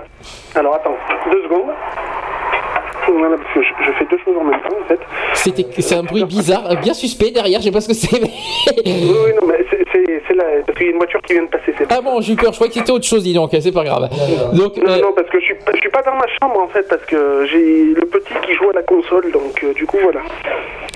Alors, 0.57 0.75
attends, 0.75 0.97
deux 1.31 1.43
secondes. 1.45 1.71
Voilà, 3.07 3.37
parce 3.37 3.53
que 3.55 3.61
je, 3.63 3.69
je 3.87 3.93
fais 3.99 4.07
deux 4.11 4.19
choses 4.25 4.35
en 4.41 4.45
même 4.45 4.61
temps, 4.63 4.77
en 4.83 4.89
fait. 4.89 4.99
c'était, 5.35 5.67
c'est 5.83 5.95
un 5.95 6.03
bruit 6.03 6.25
bizarre, 6.25 6.75
bien 6.83 6.95
suspect 6.95 7.31
derrière. 7.31 7.61
Je 7.61 7.67
sais 7.67 7.71
pas 7.71 7.81
ce 7.83 7.89
que 7.89 7.95
c'est. 7.95 8.19
mais- 8.21 8.31
Oui, 8.87 9.17
oui, 9.27 9.33
non, 9.41 9.47
mais 9.47 9.59
c'est- 9.71 9.84
c'est 10.35 10.41
c'est 10.41 10.57
la. 10.59 10.63
Parce 10.65 10.79
qu'il 10.79 10.87
y 10.87 10.91
a 10.91 10.93
une 10.93 10.99
voiture 10.99 11.21
qui 11.23 11.33
vient 11.35 11.43
de 11.43 11.49
passer, 11.49 11.75
c'est 11.77 11.87
Ah 11.91 12.01
bon, 12.01 12.21
j'ai 12.21 12.33
eu 12.33 12.37
peur. 12.37 12.53
Je 12.53 12.57
croyais 12.57 12.73
que 12.73 12.79
c'était 12.79 12.91
autre 12.93 13.05
chose, 13.05 13.23
dis 13.23 13.35
donc. 13.35 13.51
C'est 13.53 13.73
pas 13.73 13.85
grave. 13.85 14.09
Donc, 14.53 14.77
Non, 14.77 14.85
euh, 14.93 15.01
non, 15.01 15.13
parce 15.15 15.29
que 15.31 15.39
je 15.41 15.45
suis, 15.45 15.55
pas- 15.55 15.73
je 15.75 15.79
suis 15.81 15.91
pas 15.91 16.03
dans 16.03 16.15
ma 16.15 16.27
chambre, 16.41 16.61
en 16.61 16.69
fait, 16.69 16.87
parce 16.89 17.05
que 17.05 17.47
j'ai 17.51 17.95
le 17.95 18.07
petit 18.07 18.33
qui 18.47 18.55
joue 18.55 18.71
à 18.71 18.75
la 18.75 18.83
console, 18.83 19.31
donc 19.33 19.63
euh, 19.65 19.73
du 19.75 19.87
coup, 19.87 19.99
voilà. 20.03 20.21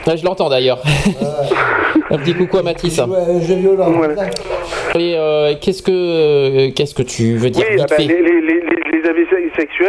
là, 0.06 0.16
je 0.16 0.24
l'entends 0.24 0.48
d'ailleurs. 0.48 0.82
un 2.10 2.18
petit 2.18 2.34
coucou 2.34 2.58
à 2.58 2.62
Mathis. 2.62 2.96
Jeu 2.96 3.54
violent. 3.54 3.90
Voilà. 3.90 4.14
Et 4.94 5.14
euh, 5.16 5.54
qu'est-ce 5.60 5.82
que 5.82 5.90
euh, 5.92 6.70
qu'est-ce 6.74 6.94
que 6.94 7.02
tu 7.02 7.36
veux 7.36 7.50
dire 7.50 7.64
Oui, 7.68 7.76
vite 7.76 7.84
ah 7.84 7.94
ben, 7.96 7.96
fait 7.96 8.14
les, 8.14 8.22
les, 8.22 8.40
les, 8.40 8.60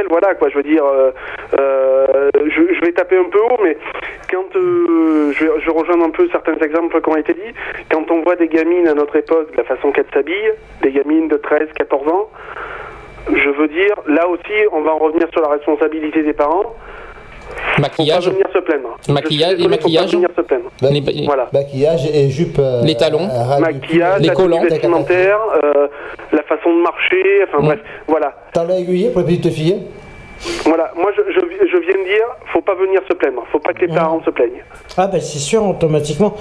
voilà 0.10 0.36
quoi, 0.36 0.50
je 0.50 0.56
veux 0.56 0.64
dire, 0.64 0.86
euh, 0.86 1.12
euh, 1.60 2.30
je, 2.34 2.86
vais 2.86 2.92
taper 2.92 3.18
un 3.18 3.30
peu 3.30 3.40
haut, 3.40 3.60
mais 3.64 3.78
quand 4.30 4.56
euh, 4.56 5.32
je, 5.32 5.46
je 5.64 5.70
rejoindre 5.70 6.06
un 6.06 6.10
peu 6.10 6.28
certains 6.32 6.56
exemples 6.56 7.02
qui 7.02 7.10
ont 7.10 7.18
été 7.18 7.34
dit, 7.34 7.54
quand 7.92 8.10
on 8.12 8.22
voit 8.22 8.36
des 8.36 8.48
gamines 8.48 8.88
à 8.88 8.94
notre 8.94 9.16
époque, 9.16 9.52
de 9.52 9.58
la 9.58 9.64
façon 9.64 9.92
qu'elles 9.92 10.10
s'habillent, 10.14 10.54
des 10.82 10.92
gamines 10.92 11.28
de 11.28 11.38
13, 11.38 11.70
14 11.76 12.08
ans, 12.08 12.30
je 13.32 13.50
veux 13.50 13.68
dire, 13.68 13.96
là 14.08 14.28
aussi, 14.28 14.54
on 14.72 14.82
va 14.82 14.92
en 14.92 14.98
revenir 14.98 15.28
sur 15.32 15.42
la 15.42 15.50
responsabilité 15.50 16.24
des 16.24 16.34
parents. 16.34 16.76
Faut 17.50 17.76
pas 17.76 17.82
Maquillage, 17.82 18.30
venir 18.30 18.48
se 18.54 18.60
plaindre. 18.60 18.98
Maquillage, 19.10 19.52
suis 19.58 19.68
désolé, 19.68 20.28
les. 20.92 21.02
Bah, 21.02 21.12
les- 21.14 21.26
Voilà. 21.26 21.48
Maquillage 21.54 22.06
et 22.14 22.30
jupe. 22.30 22.58
euh, 22.60 22.82
Les 22.84 22.96
talons. 22.96 23.28
Maquillage, 23.60 24.22
Les 24.22 24.28
la 24.28 24.34
collants. 24.34 24.62
vestimentaire, 24.64 25.40
euh, 25.64 25.88
la 26.32 26.44
façon 26.44 26.76
de 26.76 26.82
marcher, 26.82 27.24
enfin 27.48 27.62
Mm. 27.62 27.66
bref, 27.66 27.80
voilà. 28.08 28.34
Aiguillé 28.80 29.10
pour 29.10 29.22
les 29.22 29.28
petites 29.38 29.54
filles 29.54 29.84
Voilà, 30.66 30.92
moi 30.96 31.12
je, 31.18 31.22
je, 31.34 31.40
je 31.40 31.78
viens 31.80 31.98
de 32.02 32.08
dire, 32.08 32.26
faut 32.54 32.62
pas 32.62 32.76
venir 32.76 33.02
se 33.10 33.14
plaindre, 33.14 33.44
faut 33.52 33.60
pas 33.60 33.74
que 33.74 33.82
les 33.82 33.88
parents 33.94 34.22
se 34.24 34.30
plaignent. 34.30 34.64
Ah, 34.98 35.08
ben 35.08 35.20
c'est 35.20 35.40
sûr, 35.40 35.66
automatiquement. 35.66 36.34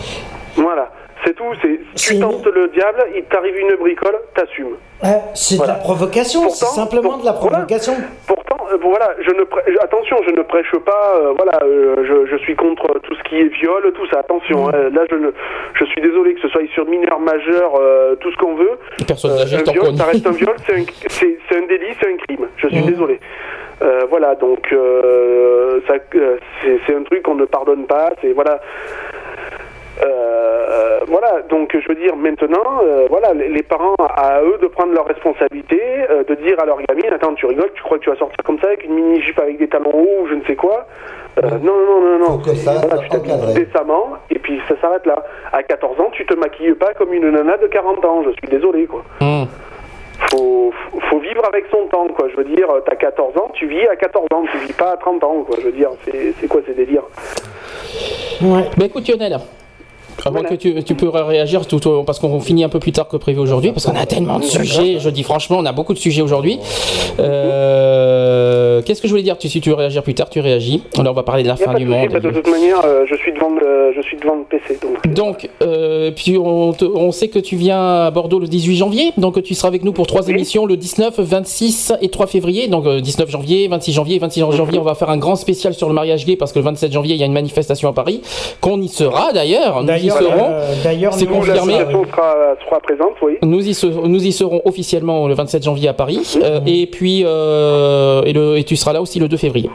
Voilà, 0.57 0.91
c'est 1.25 1.35
tout, 1.35 1.45
c'est 1.63 1.81
tu 1.97 2.19
tentes 2.21 2.47
le 2.47 2.69
diable, 2.69 3.05
il 3.17 3.25
t'arrive 3.25 3.57
une 3.59 3.77
bricole, 3.77 4.17
t'assumes. 4.35 4.77
Ah, 5.03 5.21
c'est 5.35 5.57
Voilà. 5.57 5.75
de 5.75 5.79
la 5.79 5.85
provocation, 5.85 6.49
c'est 6.51 6.65
simplement 6.67 7.19
de 7.19 7.25
la 7.25 7.33
voilà. 7.33 7.59
provocation. 7.59 7.95
Pourtant, 8.27 8.57
euh, 8.73 8.77
voilà, 8.83 9.11
je 9.21 9.31
ne 9.31 9.43
prê- 9.45 9.63
attention, 9.81 10.17
je 10.27 10.33
ne 10.33 10.43
prêche 10.43 10.73
pas, 10.85 11.15
euh, 11.23 11.33
voilà, 11.37 11.59
euh, 11.63 11.97
je, 12.05 12.31
je 12.31 12.37
suis 12.43 12.57
contre 12.57 12.99
tout 13.01 13.15
ce 13.15 13.23
qui 13.29 13.37
est 13.37 13.49
viol, 13.61 13.93
tout 13.95 14.07
ça, 14.09 14.21
attention, 14.21 14.67
Mm. 14.67 14.75
hein, 14.75 14.91
là 14.93 15.03
je 15.11 15.17
ne, 15.17 15.31
je 15.75 15.85
suis 15.87 16.01
désolé 16.01 16.35
que 16.35 16.41
ce 16.41 16.49
soit 16.49 16.63
sur 16.75 16.85
mineur, 16.87 17.21
majeur, 17.21 17.73
euh, 17.81 18.17
tout 18.17 18.31
ce 18.33 18.37
qu'on 18.39 18.55
veut. 18.57 18.79
Personne 19.07 19.33
Euh, 19.33 19.39
n'agit 19.39 19.57
un 19.57 19.63
tant 19.63 19.73
viol, 19.73 19.97
ça 19.97 20.05
reste 20.05 20.27
un 20.27 20.31
viol, 20.33 20.55
c'est 20.67 20.75
un, 20.77 20.85
c'est- 21.09 21.39
c'est 21.49 21.57
un 21.59 21.67
délit, 21.67 21.95
c'est 22.01 22.09
un 22.13 22.17
crime. 22.17 22.47
Je 22.57 22.69
suis 22.69 22.83
désolé. 22.83 23.21
Euh, 23.81 24.01
voilà, 24.11 24.35
donc 24.35 24.73
euh, 24.73 25.81
ça, 25.87 25.95
euh, 26.17 26.37
c'est 26.61 26.81
c'est 26.85 26.95
un 26.97 27.03
truc 27.05 27.23
qu'on 27.23 27.37
ne 27.37 27.45
pardonne 27.45 27.87
pas. 27.87 28.11
C'est 28.21 28.33
voilà. 28.33 28.61
Euh, 30.05 31.01
voilà, 31.09 31.43
donc 31.49 31.75
je 31.79 31.89
veux 31.89 31.95
dire 31.95 32.15
maintenant, 32.17 32.81
euh, 32.83 33.07
voilà, 33.09 33.33
les, 33.35 33.49
les 33.49 33.63
parents 33.63 33.95
à 33.99 34.41
eux 34.43 34.59
de 34.61 34.67
prendre 34.67 34.93
leurs 34.93 35.07
responsabilités, 35.07 35.81
euh, 36.11 36.23
de 36.25 36.35
dire 36.37 36.61
à 36.61 36.67
leur 36.67 36.79
gamine, 36.83 37.13
attends, 37.13 37.35
tu 37.35 37.47
rigoles, 37.47 37.71
tu 37.75 37.83
crois 37.83 37.99
que 37.99 38.05
tu 38.05 38.11
vas 38.11 38.17
sortir 38.17 38.37
comme 38.45 38.59
ça 38.61 38.69
avec 38.69 38.85
une 38.85 38.95
mini 38.95 39.21
jupe 39.23 39.39
avec 39.41 39.59
des 39.59 39.69
talons 39.69 39.91
hauts 39.95 40.23
ou 40.23 40.27
je 40.29 40.35
ne 40.35 40.45
sais 40.45 40.57
quoi? 40.57 40.87
Euh, 41.43 41.49
Non, 41.63 41.75
non, 41.87 42.01
non, 42.01 42.19
non, 42.19 42.39
que 42.39 42.55
ça 42.55 42.73
Voilà, 42.83 42.99
tu 42.99 43.09
t'habilles 43.09 43.55
décemment 43.55 44.15
et 44.31 44.39
puis 44.39 44.61
ça 44.69 44.75
s'arrête 44.81 45.07
là. 45.07 45.25
À 45.53 45.63
14 45.63 45.99
ans, 46.01 46.11
tu 46.13 46.27
te 46.27 46.35
maquilles 46.35 46.75
pas 46.75 46.95
comme 46.95 47.13
une 47.13 47.31
nana 47.31 47.57
de 47.57 47.67
40 47.67 48.05
ans. 48.05 48.23
Je 48.25 48.31
suis 48.31 48.49
désolé, 48.49 48.87
quoi. 48.87 49.03
Hum. 49.21 49.47
faut, 50.31 50.73
faut 51.09 51.19
vivre 51.21 51.45
avec 51.47 51.67
son 51.71 51.87
temps, 51.87 52.09
quoi. 52.09 52.29
Je 52.29 52.37
veux 52.37 52.45
dire, 52.45 52.69
t'as 52.87 52.97
14 52.97 53.37
ans, 53.39 53.51
tu 53.55 53.67
vis 53.67 53.87
à 53.89 53.97
14 53.97 54.27
ans, 54.35 54.45
tu 54.51 54.59
vis 54.59 54.73
pas 54.73 54.93
à 54.93 54.97
30 54.97 55.25
ans, 55.25 55.45
quoi. 55.47 55.57
Je 55.61 55.67
veux 55.67 55.73
dire, 55.73 55.91
c'est 56.05 56.35
c'est 56.41 56.49
quoi 56.49 56.61
ces 56.67 56.75
délires? 56.75 57.05
Bah 58.41 58.85
écoute 58.85 59.09
Lionel, 59.09 59.37
avant 60.27 60.43
que 60.43 60.55
tu, 60.55 60.83
tu 60.85 60.95
peux 60.95 61.09
réagir 61.09 61.67
tout 61.67 61.87
au- 61.89 62.03
parce 62.03 62.19
qu'on 62.19 62.41
finit 62.41 62.65
un 62.65 62.69
peu 62.69 62.79
plus 62.79 62.93
tard 62.93 63.09
que 63.09 63.17
prévu 63.17 63.39
aujourd'hui 63.41 63.73
parce 63.73 63.87
qu'on 63.87 63.97
a 63.97 64.07
tellement 64.07 64.39
de 64.39 64.45
sujets. 64.45 64.99
Je 64.99 65.11
dis 65.11 65.23
franchement, 65.23 65.59
on 65.61 65.65
a 65.67 65.73
beaucoup 65.73 65.95
de 65.95 65.99
sujets 65.99 66.23
aujourd'hui. 66.23 66.59
Euh, 67.69 68.83
Qu'est-ce 68.85 69.03
que 69.03 69.09
je 69.09 69.13
voulais 69.13 69.23
dire? 69.23 69.37
Tu, 69.39 69.49
Si 69.49 69.61
tu 69.61 69.71
veux 69.71 69.75
réagir 69.75 70.03
plus 70.03 70.15
tard, 70.15 70.29
tu 70.31 70.41
réagis. 70.41 70.83
Alors 70.99 71.13
on 71.13 71.17
va 71.17 71.23
parler 71.23 71.43
de 71.43 71.49
la 71.49 71.57
fin 71.57 71.75
du 71.75 71.85
monde. 71.85 72.09
de 72.11 72.31
toute 72.31 72.49
manière, 72.51 72.81
euh, 72.85 73.05
je 73.11 73.17
suis 73.17 73.33
devant 73.33 73.51
le, 73.51 73.93
je 73.97 74.01
suis 74.03 74.17
devant 74.17 74.37
le 74.37 74.45
PC, 74.45 74.79
donc. 74.81 75.15
Donc, 75.15 75.49
euh, 75.63 76.11
puis 76.15 76.37
on, 76.39 76.73
te- 76.73 76.85
on 76.85 77.11
sait 77.13 77.29
que 77.29 77.39
tu 77.39 77.57
viens 77.57 77.81
à 78.07 78.11
Bordeaux 78.11 78.39
le 78.39 78.47
18 78.47 78.77
janvier, 78.77 79.13
donc 79.17 79.43
tu 79.43 79.55
seras 79.55 79.69
avec 79.69 79.83
nous 79.85 79.93
pour 79.93 80.07
trois 80.07 80.29
émissions 80.29 80.67
le 80.67 80.77
19, 80.77 81.19
26 81.19 81.93
et 82.01 82.09
3 82.09 82.27
février. 82.27 82.69
Donc 82.69 82.87
euh, 82.87 83.01
19 83.01 83.29
janvier, 83.31 83.69
26 83.69 83.93
janvier, 83.93 84.19
26 84.19 84.41
janvier, 84.53 84.79
on 84.79 84.83
va 84.83 84.95
faire 84.95 85.11
un 85.11 85.17
grand 85.19 85.37
spécial 85.37 85.75
sur 85.75 85.89
le 85.89 85.95
mariage 85.95 86.25
gay 86.25 86.37
parce 86.37 86.53
que 86.53 86.59
le 86.59 86.65
27 86.65 86.93
janvier 86.93 87.15
il 87.15 87.21
y 87.21 87.23
a 87.23 87.27
une 87.27 87.33
manifestation 87.33 87.89
à 87.89 87.93
Paris, 87.93 88.23
qu'on 88.61 88.81
y 88.81 88.89
sera 88.89 89.33
d'ailleurs. 89.33 89.83
Y 90.09 90.11
serons. 90.11 90.51
euh, 90.51 90.75
C'est 90.83 91.27
nous, 91.27 91.35
confirmé. 91.37 91.73
L'association 91.73 92.05
sera, 92.11 92.35
sera 92.65 92.81
présente, 92.81 93.13
oui. 93.23 93.39
Nous 93.43 93.69
y, 93.69 93.75
ser- 93.75 93.91
nous 94.05 94.27
y 94.27 94.33
serons 94.33 94.61
officiellement 94.65 95.29
le 95.29 95.35
27 95.35 95.63
janvier 95.63 95.89
à 95.89 95.93
Paris 95.95 96.39
euh, 96.43 96.61
et 96.67 96.87
puis 96.87 97.23
euh, 97.25 98.23
et, 98.25 98.33
le, 98.33 98.57
et 98.59 98.65
tu 98.65 98.77
seras 98.77 98.93
là 98.93 99.01
aussi 99.03 99.19
le 99.19 99.29
2 99.29 99.37
février. 99.37 99.71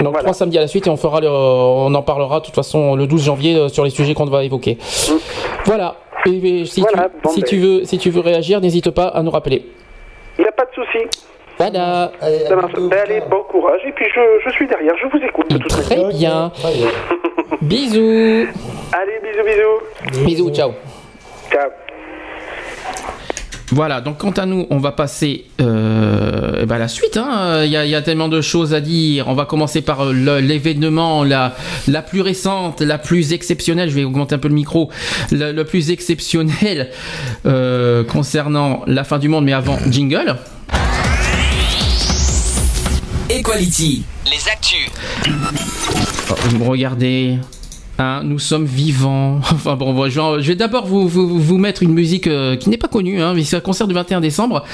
Donc 0.00 0.16
trois 0.18 0.32
samedis 0.32 0.56
à 0.58 0.62
la 0.62 0.66
suite 0.68 0.86
et 0.86 0.90
on 0.90 0.96
fera 0.96 1.20
le- 1.20 1.28
on 1.30 1.94
en 1.94 2.02
parlera 2.02 2.40
de 2.40 2.44
toute 2.46 2.54
façon 2.54 2.94
le 2.96 3.06
12 3.06 3.24
janvier 3.24 3.68
sur 3.68 3.84
les 3.84 3.90
sujets 3.90 4.14
qu'on 4.14 4.24
va 4.26 4.44
évoquer. 4.44 4.78
Voilà. 5.64 5.96
Et, 6.26 6.60
et 6.60 6.64
si, 6.66 6.80
Voilà, 6.82 7.08
tu, 7.08 7.14
bon, 7.22 7.30
si 7.30 7.40
ben. 7.40 7.46
tu 7.48 7.56
veux 7.58 7.84
si 7.84 7.98
tu 7.98 8.10
veux 8.10 8.20
réagir, 8.20 8.60
n'hésite 8.60 8.90
pas 8.90 9.06
à 9.08 9.22
nous 9.22 9.30
rappeler. 9.30 9.64
Il 10.38 10.42
n'y 10.42 10.48
a 10.48 10.52
pas 10.52 10.64
de 10.64 10.70
souci. 10.74 11.04
Voilà. 11.60 12.12
Ça 12.48 12.56
marche. 12.56 12.72
Ben, 12.74 12.98
allez, 13.04 13.20
bon 13.30 13.42
courage. 13.50 13.80
Et 13.86 13.92
puis 13.92 14.06
je, 14.14 14.20
je 14.48 14.50
suis 14.54 14.66
derrière, 14.66 14.94
je 15.02 15.06
vous 15.08 15.24
écoute 15.24 15.50
de 15.50 15.58
toute 15.58 15.68
Très 15.70 15.96
manière. 15.96 16.10
bien. 16.16 16.52
Bisous. 17.62 18.46
Allez, 18.92 19.20
bisous, 19.22 19.44
bisous. 19.44 20.24
Bisous, 20.24 20.50
ciao. 20.54 20.72
Ciao. 21.52 21.68
Voilà, 23.72 24.00
donc 24.00 24.18
quant 24.18 24.30
à 24.32 24.46
nous, 24.46 24.66
on 24.70 24.78
va 24.78 24.90
passer 24.90 25.44
euh, 25.60 26.58
eh 26.62 26.66
ben, 26.66 26.74
à 26.76 26.78
la 26.78 26.88
suite. 26.88 27.16
hein. 27.16 27.62
Il 27.64 27.70
y, 27.70 27.76
a, 27.76 27.84
il 27.84 27.90
y 27.90 27.94
a 27.94 28.02
tellement 28.02 28.28
de 28.28 28.40
choses 28.40 28.74
à 28.74 28.80
dire. 28.80 29.26
On 29.28 29.34
va 29.34 29.44
commencer 29.44 29.80
par 29.82 30.06
euh, 30.06 30.40
l'événement 30.40 31.22
la, 31.22 31.52
la 31.86 32.02
plus 32.02 32.20
récente, 32.20 32.80
la 32.80 32.98
plus 32.98 33.32
exceptionnelle. 33.32 33.88
Je 33.90 33.94
vais 33.94 34.02
augmenter 34.04 34.34
un 34.34 34.38
peu 34.38 34.48
le 34.48 34.54
micro. 34.54 34.90
Le, 35.30 35.52
le 35.52 35.64
plus 35.64 35.92
exceptionnel 35.92 36.88
euh, 37.46 38.02
concernant 38.02 38.82
la 38.88 39.04
fin 39.04 39.18
du 39.18 39.28
monde, 39.28 39.44
mais 39.44 39.52
avant, 39.52 39.76
jingle. 39.88 40.34
Equality, 43.30 44.02
les 44.26 44.48
actus. 44.50 44.90
Oh, 46.30 46.34
regardez. 46.68 47.38
hein, 47.98 48.22
nous 48.24 48.38
sommes 48.40 48.64
vivants. 48.64 49.40
Enfin 49.52 49.76
bon, 49.76 49.92
bon, 49.94 50.10
je 50.10 50.18
vais, 50.20 50.42
je 50.42 50.48
vais 50.48 50.54
d'abord 50.56 50.86
vous, 50.86 51.06
vous, 51.06 51.38
vous 51.38 51.58
mettre 51.58 51.82
une 51.84 51.92
musique 51.92 52.26
euh, 52.26 52.56
qui 52.56 52.70
n'est 52.70 52.76
pas 52.76 52.88
connue, 52.88 53.22
hein, 53.22 53.34
mais 53.34 53.44
c'est 53.44 53.56
un 53.56 53.60
concert 53.60 53.86
du 53.86 53.94
21 53.94 54.20
décembre. 54.20 54.64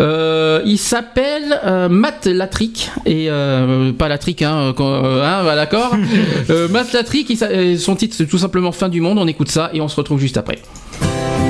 Euh, 0.00 0.60
il 0.64 0.78
s'appelle 0.78 1.60
euh, 1.64 1.88
Matt 1.88 2.26
Latrick 2.26 2.90
et 3.06 3.26
euh, 3.30 3.92
pas 3.92 4.08
Latrick, 4.08 4.42
hein, 4.42 4.74
hein, 4.76 5.44
bah, 5.44 5.54
d'accord. 5.54 5.94
Euh, 6.50 6.66
Matt 6.68 6.92
Latrick, 6.92 7.30
il 7.30 7.78
son 7.78 7.94
titre 7.94 8.16
c'est 8.18 8.26
tout 8.26 8.38
simplement 8.38 8.72
Fin 8.72 8.88
du 8.88 9.00
monde. 9.00 9.18
On 9.18 9.28
écoute 9.28 9.50
ça 9.50 9.70
et 9.72 9.80
on 9.80 9.86
se 9.88 9.94
retrouve 9.94 10.18
juste 10.18 10.36
après.« 10.36 10.58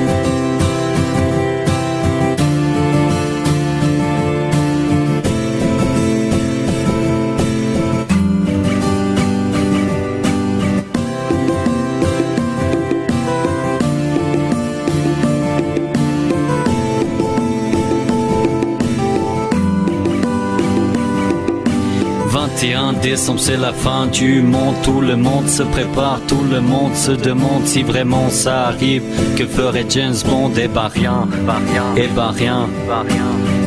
décembre, 23.01 23.39
c'est 23.39 23.57
la 23.57 23.73
fin 23.73 24.07
du 24.07 24.41
monde. 24.41 24.75
Tout 24.83 25.01
le 25.01 25.15
monde 25.15 25.47
se 25.47 25.63
prépare, 25.63 26.19
tout 26.27 26.43
le 26.49 26.61
monde 26.61 26.95
se 26.95 27.11
demande 27.11 27.65
si 27.65 27.83
vraiment 27.83 28.29
ça 28.29 28.67
arrive. 28.67 29.03
Que 29.37 29.45
ferait 29.45 29.85
James 29.89 30.15
Bond? 30.25 30.51
Eh 30.57 30.67
ben 30.67 30.87
rien, 30.87 31.27
eh 31.97 32.07
ben 32.15 32.31
rien. 32.31 32.67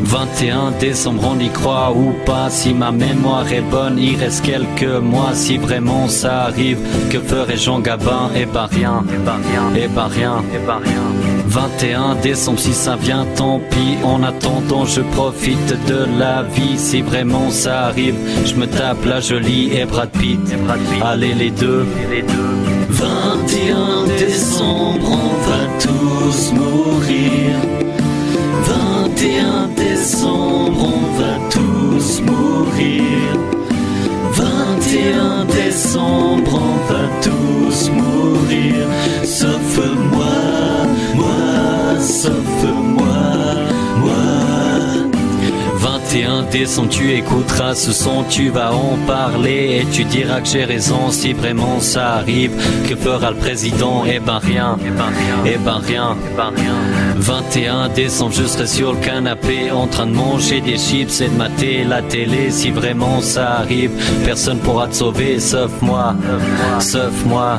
21 0.02 0.72
décembre, 0.78 1.34
on 1.34 1.40
y 1.40 1.48
croit 1.48 1.92
ou 1.92 2.12
pas? 2.24 2.48
Si 2.50 2.72
ma 2.72 2.92
mémoire 2.92 3.50
est 3.52 3.62
bonne, 3.62 3.98
il 3.98 4.16
reste 4.16 4.44
quelques 4.44 5.00
mois. 5.02 5.34
Si 5.34 5.58
vraiment 5.58 6.08
ça 6.08 6.42
arrive, 6.44 6.78
que 7.10 7.18
ferait 7.18 7.56
Jean 7.56 7.80
Gabin? 7.80 8.30
Eh 8.36 8.46
ben 8.46 8.66
rien, 8.70 9.02
eh 9.12 9.18
ben 9.18 9.38
rien, 9.42 10.42
eh 10.54 10.58
ben 10.66 10.80
rien. 10.84 11.33
21 11.46 12.16
décembre, 12.16 12.58
si 12.58 12.72
ça 12.72 12.96
vient, 12.96 13.26
tant 13.36 13.60
pis. 13.70 13.96
En 14.02 14.22
attendant, 14.22 14.84
je 14.84 15.00
profite 15.00 15.74
de 15.86 16.06
la 16.18 16.42
vie. 16.42 16.78
Si 16.78 17.02
vraiment 17.02 17.50
ça 17.50 17.86
arrive, 17.86 18.16
je 18.44 18.54
me 18.54 18.66
tape 18.66 19.04
la 19.04 19.20
jolie 19.20 19.70
et 19.76 19.84
Brad 19.84 20.10
Pitt. 20.10 20.40
Allez, 21.02 21.34
les 21.34 21.50
deux. 21.50 21.86
21 22.88 24.06
décembre, 24.18 25.06
on 25.10 25.34
va 25.48 25.62
tous 25.78 26.52
mourir. 26.52 27.56
21 28.64 29.68
décembre, 29.76 30.88
on 30.94 31.20
va 31.20 31.38
tous 31.50 32.20
mourir. 32.22 33.44
21 34.32 35.44
décembre, 35.44 36.52
on 36.54 36.92
va 36.92 37.04
tous 37.22 37.90
mourir. 37.90 38.86
Sauf 39.24 39.80
moi, 40.12 40.24
moi, 40.24 40.33
sauf 42.04 42.32
moi, 42.82 43.06
moi. 43.98 44.12
21 45.76 46.42
décembre, 46.50 46.88
tu 46.90 47.12
écouteras 47.12 47.74
ce 47.74 47.92
son, 47.92 48.24
tu 48.28 48.50
vas 48.50 48.72
en 48.72 48.96
parler 49.06 49.80
et 49.80 49.86
tu 49.90 50.04
diras 50.04 50.40
que 50.40 50.46
j'ai 50.46 50.64
raison 50.64 51.10
si 51.10 51.32
vraiment 51.32 51.80
ça 51.80 52.14
arrive. 52.14 52.52
Que 52.88 52.94
fera 52.94 53.30
le 53.30 53.36
président? 53.36 54.04
Eh 54.06 54.20
ben 54.20 54.38
rien, 54.38 54.76
eh 54.84 54.90
ben 54.90 55.04
rien, 55.04 55.38
eh 55.46 55.58
ben 55.58 55.80
rien, 55.84 56.16
eh 56.30 56.36
ben 56.36 56.52
rien. 56.54 56.74
21 57.16 57.88
décembre, 57.88 58.32
je 58.34 58.44
serai 58.44 58.66
sur 58.66 58.92
le 58.92 58.98
canapé 58.98 59.70
en 59.70 59.86
train 59.86 60.06
de 60.06 60.12
manger 60.12 60.60
des 60.60 60.76
chips 60.76 61.20
et 61.20 61.28
de 61.28 61.36
mater 61.36 61.84
la 61.84 62.02
télé. 62.02 62.50
Si 62.50 62.70
vraiment 62.70 63.20
ça 63.20 63.58
arrive, 63.60 63.90
personne 64.24 64.58
pourra 64.58 64.88
te 64.88 64.94
sauver 64.94 65.40
sauf 65.40 65.72
moi, 65.80 66.14
sauf 66.80 67.24
moi. 67.24 67.58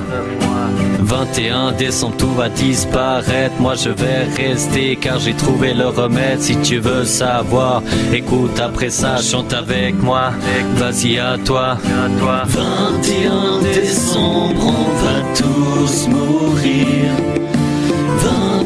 21 1.05 1.73
décembre, 1.73 2.15
tout 2.17 2.33
va 2.33 2.49
disparaître. 2.49 3.53
Moi, 3.59 3.75
je 3.75 3.89
vais 3.89 4.23
rester 4.35 4.95
car 4.95 5.19
j'ai 5.19 5.33
trouvé 5.33 5.73
le 5.73 5.87
remède. 5.87 6.41
Si 6.41 6.55
tu 6.57 6.79
veux 6.79 7.05
savoir, 7.05 7.83
écoute 8.11 8.59
après 8.59 8.89
ça, 8.89 9.17
chante 9.17 9.53
avec 9.53 9.95
moi. 10.01 10.31
Vas-y 10.75 11.19
à 11.19 11.37
toi. 11.45 11.77
21 11.83 13.61
décembre, 13.73 14.63
on 14.65 14.89
va 15.03 15.17
tous 15.35 16.07
mourir. 16.07 17.11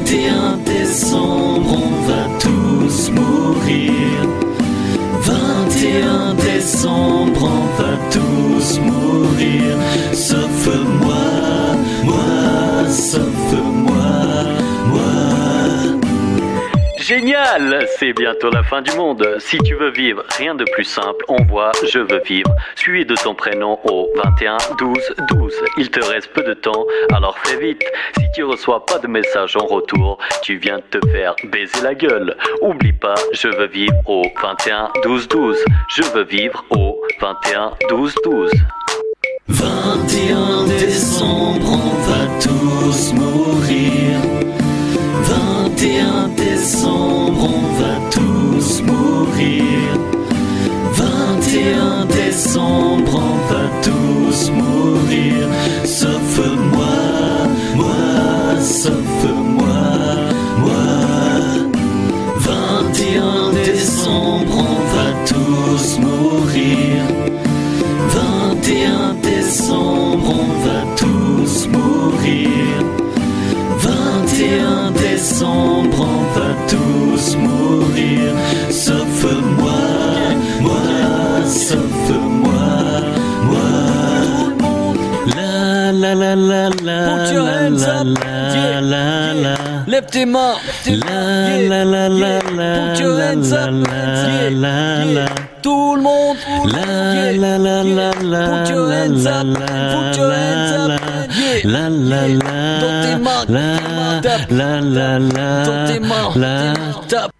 21 0.02 0.58
décembre, 0.66 1.74
on 1.74 2.08
va 2.08 2.24
tous 2.40 3.12
mourir. 3.12 3.92
21 5.22 6.34
décembre, 6.36 7.42
on 7.44 7.82
va 7.82 7.94
tous 8.10 8.80
mourir. 8.80 9.78
Sauf 10.14 10.68
moi, 11.02 11.29
sauf 12.90 13.54
moi, 13.54 13.94
moi. 14.88 15.02
Génial 17.00 17.88
C'est 17.98 18.14
bientôt 18.14 18.50
la 18.52 18.64
fin 18.64 18.82
du 18.82 18.92
monde. 18.96 19.26
Si 19.40 19.58
tu 19.60 19.76
veux 19.76 19.92
vivre, 19.92 20.24
rien 20.38 20.54
de 20.56 20.64
plus 20.74 20.84
simple, 20.84 21.24
envoie 21.28 21.72
Je 21.88 22.00
veux 22.00 22.22
vivre, 22.26 22.54
suivi 22.76 23.06
de 23.06 23.16
ton 23.16 23.34
prénom 23.34 23.80
au 23.86 24.08
21 24.24 24.58
12 24.78 25.16
12. 25.30 25.54
Il 25.78 25.90
te 25.90 26.04
reste 26.04 26.32
peu 26.34 26.44
de 26.44 26.54
temps, 26.54 26.86
alors 27.14 27.38
fais 27.40 27.58
vite. 27.58 27.84
Si 28.18 28.26
tu 28.36 28.44
reçois 28.44 28.86
pas 28.86 29.00
de 29.00 29.08
message 29.08 29.56
en 29.56 29.66
retour, 29.66 30.18
tu 30.44 30.58
viens 30.58 30.78
de 30.78 31.00
te 31.00 31.08
faire 31.08 31.36
baiser 31.46 31.82
la 31.82 31.96
gueule. 31.96 32.36
Oublie 32.62 32.94
pas, 32.94 33.16
je 33.34 33.48
veux 33.48 33.68
vivre 33.68 33.96
au 34.06 34.24
21 34.42 34.90
12 35.04 35.28
12. 35.28 35.58
Je 35.90 36.04
veux 36.14 36.26
vivre 36.26 36.64
au 36.72 37.02
21 37.22 37.72
12 37.90 38.16
12. 38.24 38.52
21 39.50 40.68
décembre, 40.68 41.72
on 41.72 42.10
va 42.10 42.22
tous 42.40 43.14
mourir. 43.14 44.22
21 45.24 46.30
décembre, 46.38 47.50
on 47.50 47.82
va 47.82 47.96
tous 48.12 48.82
mourir. 48.84 49.64
21 50.94 52.06
décembre, 52.06 53.12
on 53.16 53.54
va 53.54 53.66
tous 53.82 54.52
mourir. 54.52 55.48
Sauf 55.84 56.38
moi, 56.72 57.48
moi, 57.76 58.62
sauf 58.62 59.24
moi, 59.58 59.82
moi. 60.60 60.86
21 62.38 63.54
décembre, 63.66 64.58
on 64.58 64.80
va 64.96 65.08
tous 65.26 66.00
mourir. 66.00 67.19
21 73.78 74.92
décembre, 74.92 75.98
on 76.00 76.40
va 76.40 76.50
tous 76.68 77.36
mourir. 77.36 78.34
Sauf 78.70 79.24
moi, 79.58 79.84
moi, 80.62 80.82
sauf 81.46 82.10
moi, 82.44 82.70
moi. 83.52 83.72
La 85.36 85.92
la 85.92 86.14
la 86.16 86.36
la 86.36 86.70
la 86.84 87.00
la 87.32 87.70
la 87.70 88.04
la 88.04 88.82
la 88.82 89.34
la. 89.34 89.54
Lève 89.88 90.06
tes 90.12 90.26
mains, 90.26 90.56
la 90.86 91.22
la 91.70 91.84
la 91.86 92.10
la 92.10 92.10
la 92.12 92.94
la 95.16 95.26
tout 95.62 95.96
le 95.96 96.02
monde 96.02 96.38
la 96.66 97.32
la 97.32 97.58
la 97.58 97.84
la 97.84 98.12
la 98.24 98.44
la 99.08 99.44
la 99.44 99.44
la 100.88 100.99
la 101.64 101.90
la 101.90 102.28
la. 102.28 102.80
Dans 102.80 103.02
tes 103.04 103.16
mains, 103.24 103.46
la 103.50 104.82
la 104.82 105.20
la 105.20 105.64
Dans 105.66 105.94
tes 105.94 106.00
mains, 106.00 106.32
la 106.36 106.74
tape. 107.08 107.32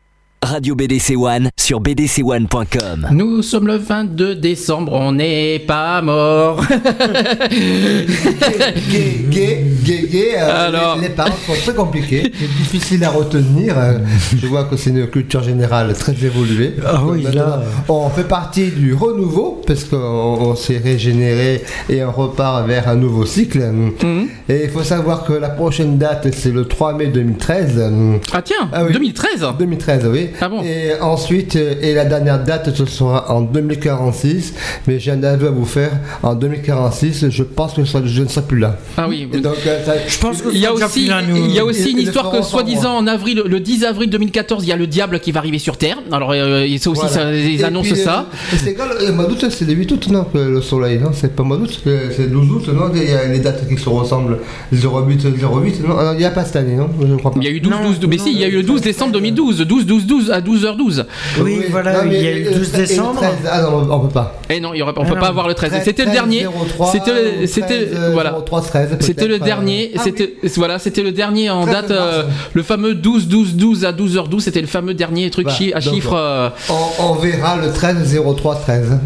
Radio 0.50 0.74
BDC 0.74 1.16
One 1.16 1.50
sur 1.60 1.80
bdc1.com. 1.80 3.10
Nous 3.12 3.44
sommes 3.44 3.68
le 3.68 3.76
22 3.78 4.34
décembre, 4.36 4.94
on 4.94 5.12
n'est 5.12 5.60
pas 5.60 6.02
mort. 6.02 6.62
Gay, 8.90 9.26
gay, 9.30 9.66
gay, 9.84 10.08
gay. 10.12 10.28
euh, 10.38 10.68
Alors. 10.68 10.96
les, 10.96 11.04
les 11.04 11.10
paroles 11.10 11.34
sont 11.46 11.54
très 11.64 11.74
compliquées, 11.74 12.32
c'est 12.38 12.48
difficile 12.58 13.04
à 13.04 13.10
retenir. 13.12 13.78
euh, 13.78 14.00
Je 14.36 14.48
vois 14.48 14.64
que 14.64 14.76
c'est 14.76 14.90
une 14.90 15.06
culture 15.08 15.44
générale 15.44 15.94
très 15.94 16.14
évoluée. 16.14 16.74
Ah 16.86 17.02
oui, 17.06 17.24
là, 17.34 17.62
On 17.88 18.10
fait 18.10 18.24
partie 18.28 18.72
du 18.72 18.94
renouveau 18.94 19.62
parce 19.68 19.84
qu'on 19.84 19.98
on 19.98 20.56
s'est 20.56 20.80
régénéré 20.84 21.64
et 21.90 22.04
on 22.04 22.12
repart 22.12 22.66
vers 22.68 22.88
un 22.88 22.96
nouveau 22.96 23.26
cycle. 23.26 23.60
Mhm. 23.60 24.28
Et 24.50 24.64
il 24.64 24.70
faut 24.70 24.84
savoir 24.84 25.24
que 25.26 25.34
la 25.34 25.50
prochaine 25.50 25.98
date 25.98 26.28
c'est 26.34 26.52
le 26.52 26.66
3 26.66 26.94
mai 26.94 27.08
2013. 27.08 27.92
Ah 28.34 28.42
tiens, 28.42 28.70
Ah 28.74 28.84
oui. 28.86 28.94
2013 28.94 29.46
2013, 29.60 30.08
oui. 30.12 30.30
Ah 30.42 30.50
bon 30.50 30.62
Et 30.64 30.94
ensuite, 31.02 31.56
euh, 31.56 31.76
et 31.82 31.94
la 31.94 32.06
dernière 32.06 32.44
date, 32.44 32.74
ce 32.76 32.86
sera 32.86 33.32
en 33.32 33.42
2046. 33.42 34.54
Mais 34.88 35.00
j'ai 35.00 35.12
un 35.12 35.24
aveu 35.24 35.48
à 35.48 35.52
vous 35.52 35.66
faire. 35.66 35.92
En 36.24 36.36
2046, 36.36 37.30
je 37.30 37.44
pense 37.44 37.74
que 37.74 37.82
je 37.84 38.22
ne 38.24 38.28
serai 38.28 38.46
plus 38.46 38.60
là. 38.60 38.78
Ah 38.98 39.08
oui. 39.10 39.28
Et 39.34 39.40
donc, 39.40 39.56
euh, 39.66 39.86
ça- 39.86 39.94
Je 40.08 40.18
pense 40.20 40.42
que 40.42 40.50
Il 40.52 40.58
y 40.60 40.66
a 40.66 40.70
c'est 40.70 40.74
déjà 40.76 40.86
aussi, 40.88 41.00
plus 41.02 41.10
là, 41.10 41.22
nous. 41.22 41.36
il 41.38 41.52
y 41.54 41.60
a 41.60 41.66
aussi 41.66 41.92
une 41.92 42.00
histoire 42.00 42.32
que 42.32 42.42
soi-disant 42.42 42.96
en 42.98 43.08
avril, 43.08 43.44
le 43.46 43.60
10 43.60 43.84
avril 43.86 44.10
2014, 44.10 44.64
il 44.66 44.70
y 44.70 44.72
a 44.72 44.76
le 44.78 44.88
diable 44.88 45.20
qui 45.20 45.32
va 45.32 45.40
arriver 45.40 45.60
sur 45.60 45.78
Terre. 45.78 45.98
Alors 46.12 46.32
euh, 46.32 46.64
et 46.64 46.78
ça 46.78 46.90
aussi, 46.90 47.02
Voilà. 47.02 47.16
ça- 47.16 47.34
ils 47.34 47.62
Et 47.62 47.64
annoncent 47.64 47.90
puis, 47.94 48.00
ça. 48.02 48.28
euh, 48.32 48.58
c'est 48.64 48.74
quand 48.74 48.86
le, 48.86 49.06
le 49.08 49.12
mois 49.14 49.26
d'août, 49.26 49.46
c'est 49.50 49.66
le 49.66 49.74
8 49.74 49.92
août, 49.92 50.08
non 50.12 50.26
Le 50.34 50.62
soleil, 50.62 51.00
non 51.00 51.12
C'est 51.14 51.36
pas 51.36 51.44
mois 51.44 51.58
d'août, 51.58 51.80
c'est 51.84 52.14
c'est 52.16 52.24
le 52.24 52.30
12 52.30 52.52
août, 52.52 52.70
non 52.74 52.92
Il 52.96 53.04
y 53.10 53.14
a 53.14 53.26
les 53.28 53.40
dates 53.40 53.68
qui 53.68 53.78
se 53.78 53.90
ressemblent. 53.90 54.38
08, 54.72 55.26
08, 55.26 55.88
non 55.88 55.96
Ah, 56.00 56.12
Il 56.14 56.20
n'y 56.20 56.26
a 56.26 56.32
pas 56.32 56.46
cette 56.46 56.56
année, 56.58 56.76
non 56.76 56.90
Je 57.02 57.08
ne 57.08 57.18
crois 57.18 57.32
pas. 57.32 57.40
Il 57.42 57.46
y 57.46 57.48
a 57.48 57.52
eu 57.52 57.60
12, 57.60 57.72
Non, 57.72 57.84
12, 57.84 58.00
mais 58.08 58.18
non, 58.18 58.24
si, 58.24 58.32
il 58.32 58.40
y 58.40 58.44
a 58.44 58.48
eu 58.48 58.52
le 58.58 58.64
12 58.64 58.82
décembre 58.82 59.12
2012, 59.14 59.60
12, 59.62 59.86
12, 59.86 60.06
12 60.06 60.29
à 60.32 60.42
12h12. 60.42 61.06
Oui, 61.42 61.66
voilà, 61.70 62.04
non, 62.04 62.12
il 62.12 62.22
y 62.22 62.28
a 62.28 62.32
eu 62.38 62.44
le- 62.46 62.52
12 62.56 62.74
et 62.74 62.78
le 62.82 62.88
décembre. 62.88 63.16
13, 63.22 63.32
ah 63.52 63.62
non, 63.62 63.88
on 63.92 64.00
peut 64.02 64.14
pas. 64.14 64.40
Eh 64.50 64.60
non, 64.60 64.74
il 64.74 64.80
y 64.80 64.82
aurait, 64.82 64.94
on 64.96 65.04
peut 65.04 65.12
Ah 65.12 65.20
pas 65.20 65.20
non. 65.22 65.26
avoir 65.28 65.48
le 65.48 65.54
13. 65.54 65.70
13, 65.72 65.84
C'était 65.84 66.06
le 66.06 66.12
dernier. 66.12 66.46
03, 66.46 66.92
C'était 66.92 67.12
le, 67.42 67.48
c'était, 67.48 67.86
13, 67.86 67.88
euh, 67.94 68.10
voilà. 68.14 68.32
03, 68.46 68.62
13, 68.62 68.98
C'était 69.00 69.28
le 69.28 69.40
dernier, 69.40 69.92
euh, 69.96 70.00
c'était 70.04 70.34
voilà, 70.56 70.80
c'était 70.80 71.04
le 71.04 71.12
dernier 71.12 71.50
en 71.50 71.62
13 71.64 71.74
date, 71.74 71.92
euh, 71.92 72.24
le 72.54 72.64
fameux 72.64 72.96
12 72.96 73.28
12 73.28 73.56
12 73.56 73.86
à 73.86 73.92
12h12, 73.92 74.40
c'était 74.42 74.62
le 74.62 74.68
fameux 74.68 74.94
dernier 74.94 75.30
truc 75.30 75.46
Bah, 75.48 75.54
chi- 75.58 75.74
à 75.74 75.80
donc, 75.80 75.94
chiffre 75.94 76.14
euh, 76.16 76.50
On, 76.70 77.12
on 77.12 77.14
verra 77.16 77.58
le 77.58 77.72
13 77.72 78.20
03 78.38 78.56
13. 78.56 78.98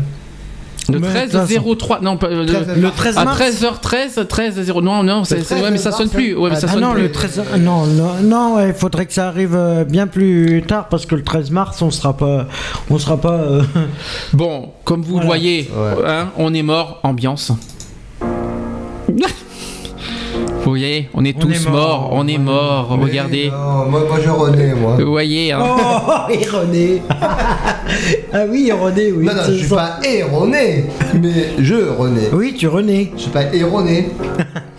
Le 0.91 0.99
Mais 0.99 1.07
de 1.07 1.13
13 1.13 1.31
toute 1.31 1.39
façon- 1.55 1.75
03 1.75 2.01
non 2.01 2.17
pas, 2.17 2.27
le, 2.27 2.45
13 2.45 2.67
Le 2.77 2.89
13 2.91 3.17
à 3.17 3.25
mars 3.25 3.39
13h13 3.39 4.27
13 4.27 4.61
0 4.61 4.81
non 4.81 5.03
non 5.03 5.23
c'est, 5.23 5.37
ouais 5.53 5.71
mais 5.71 5.77
ça 5.77 5.91
13 5.91 5.97
sonne 5.97 6.09
plus 6.09 6.35
ouais 6.35 6.49
mais 6.49 6.55
ça 6.57 6.67
Ah 6.69 6.73
sonne 6.73 6.81
non, 6.81 6.93
plus. 6.93 7.03
le 7.03 7.11
13... 7.11 7.41
Non, 7.59 7.85
non, 7.85 8.11
non, 8.21 8.55
ouais, 8.55 8.69
il 8.69 8.73
faudrait 8.73 9.05
que 9.05 9.13
ça 9.13 9.27
arrive 9.27 9.55
euh, 9.55 9.83
bien 9.85 10.07
plus 10.07 10.61
tard 10.67 10.89
parce 10.89 11.05
que 11.05 11.15
le 11.15 11.23
13 11.23 11.51
mars, 11.51 11.81
on 11.81 11.91
sera 11.91 12.17
pas... 12.17 12.47
On 12.89 12.97
sera 12.99 13.17
pas... 13.17 13.31
euh, 13.33 13.61
Bon, 14.33 14.71
comme 14.83 15.01
vous 15.03 15.19
le 15.19 15.25
voyez, 15.25 15.69
Ouais. 15.75 16.05
hein, 16.07 16.29
on 16.37 16.53
est 16.53 16.63
mort, 16.63 16.99
ambiance. 17.03 17.51
Vous 20.63 20.69
voyez, 20.69 21.09
on 21.13 21.25
est 21.25 21.35
On 21.37 21.39
tous 21.41 21.67
est 21.67 21.69
morts, 21.69 22.09
on 22.13 22.25
est 22.27 22.37
morts, 22.37 22.87
regardez. 23.01 23.51
non, 23.51 23.89
moi, 23.89 24.01
moi 24.07 24.17
je 24.23 24.29
renais, 24.29 24.73
moi. 24.73 24.95
Vous 24.97 25.11
voyez, 25.11 25.51
hein. 25.51 25.59
Oh, 25.61 26.31
erroné 26.31 27.01
Ah 28.33 28.43
oui, 28.49 28.69
erroné, 28.69 29.11
oui. 29.11 29.25
non, 29.25 29.33
non, 29.35 29.41
je 29.47 29.53
suis 29.53 29.67
pas 29.67 29.99
erroné, 30.03 30.85
mais 31.21 31.29
je 31.59 31.75
renais. 31.97 32.29
Oui, 32.31 32.55
tu 32.57 32.67
renais. 32.69 33.11
Je 33.15 33.21
suis 33.23 33.31
pas 33.31 33.43
erroné. 33.53 34.09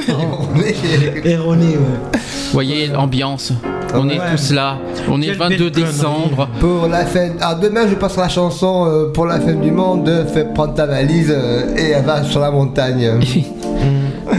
erroné. 0.08 0.74
Erroné, 1.24 1.66
ouais. 1.66 1.76
vous 2.14 2.52
voyez, 2.52 2.94
ambiance. 2.96 3.52
On 3.96 4.08
est 4.08 4.18
tous 4.32 4.52
là, 4.52 4.78
on 5.08 5.20
est 5.22 5.26
Quelle 5.26 5.36
22 5.36 5.70
belle 5.70 5.84
décembre. 5.84 6.48
Pour 6.58 6.88
la 6.88 7.04
fin. 7.04 7.28
Alors 7.40 7.60
demain, 7.60 7.86
je 7.88 7.94
passerai 7.94 8.22
la 8.22 8.28
chanson 8.28 8.86
euh, 8.88 9.12
pour 9.12 9.26
la 9.26 9.38
fin 9.38 9.52
du 9.52 9.70
monde. 9.70 10.10
Fais 10.32 10.44
prendre 10.52 10.74
ta 10.74 10.86
valise 10.86 11.30
euh, 11.32 11.76
et 11.76 11.90
elle 11.90 12.04
va 12.04 12.24
sur 12.24 12.40
la 12.40 12.50
montagne. 12.50 13.20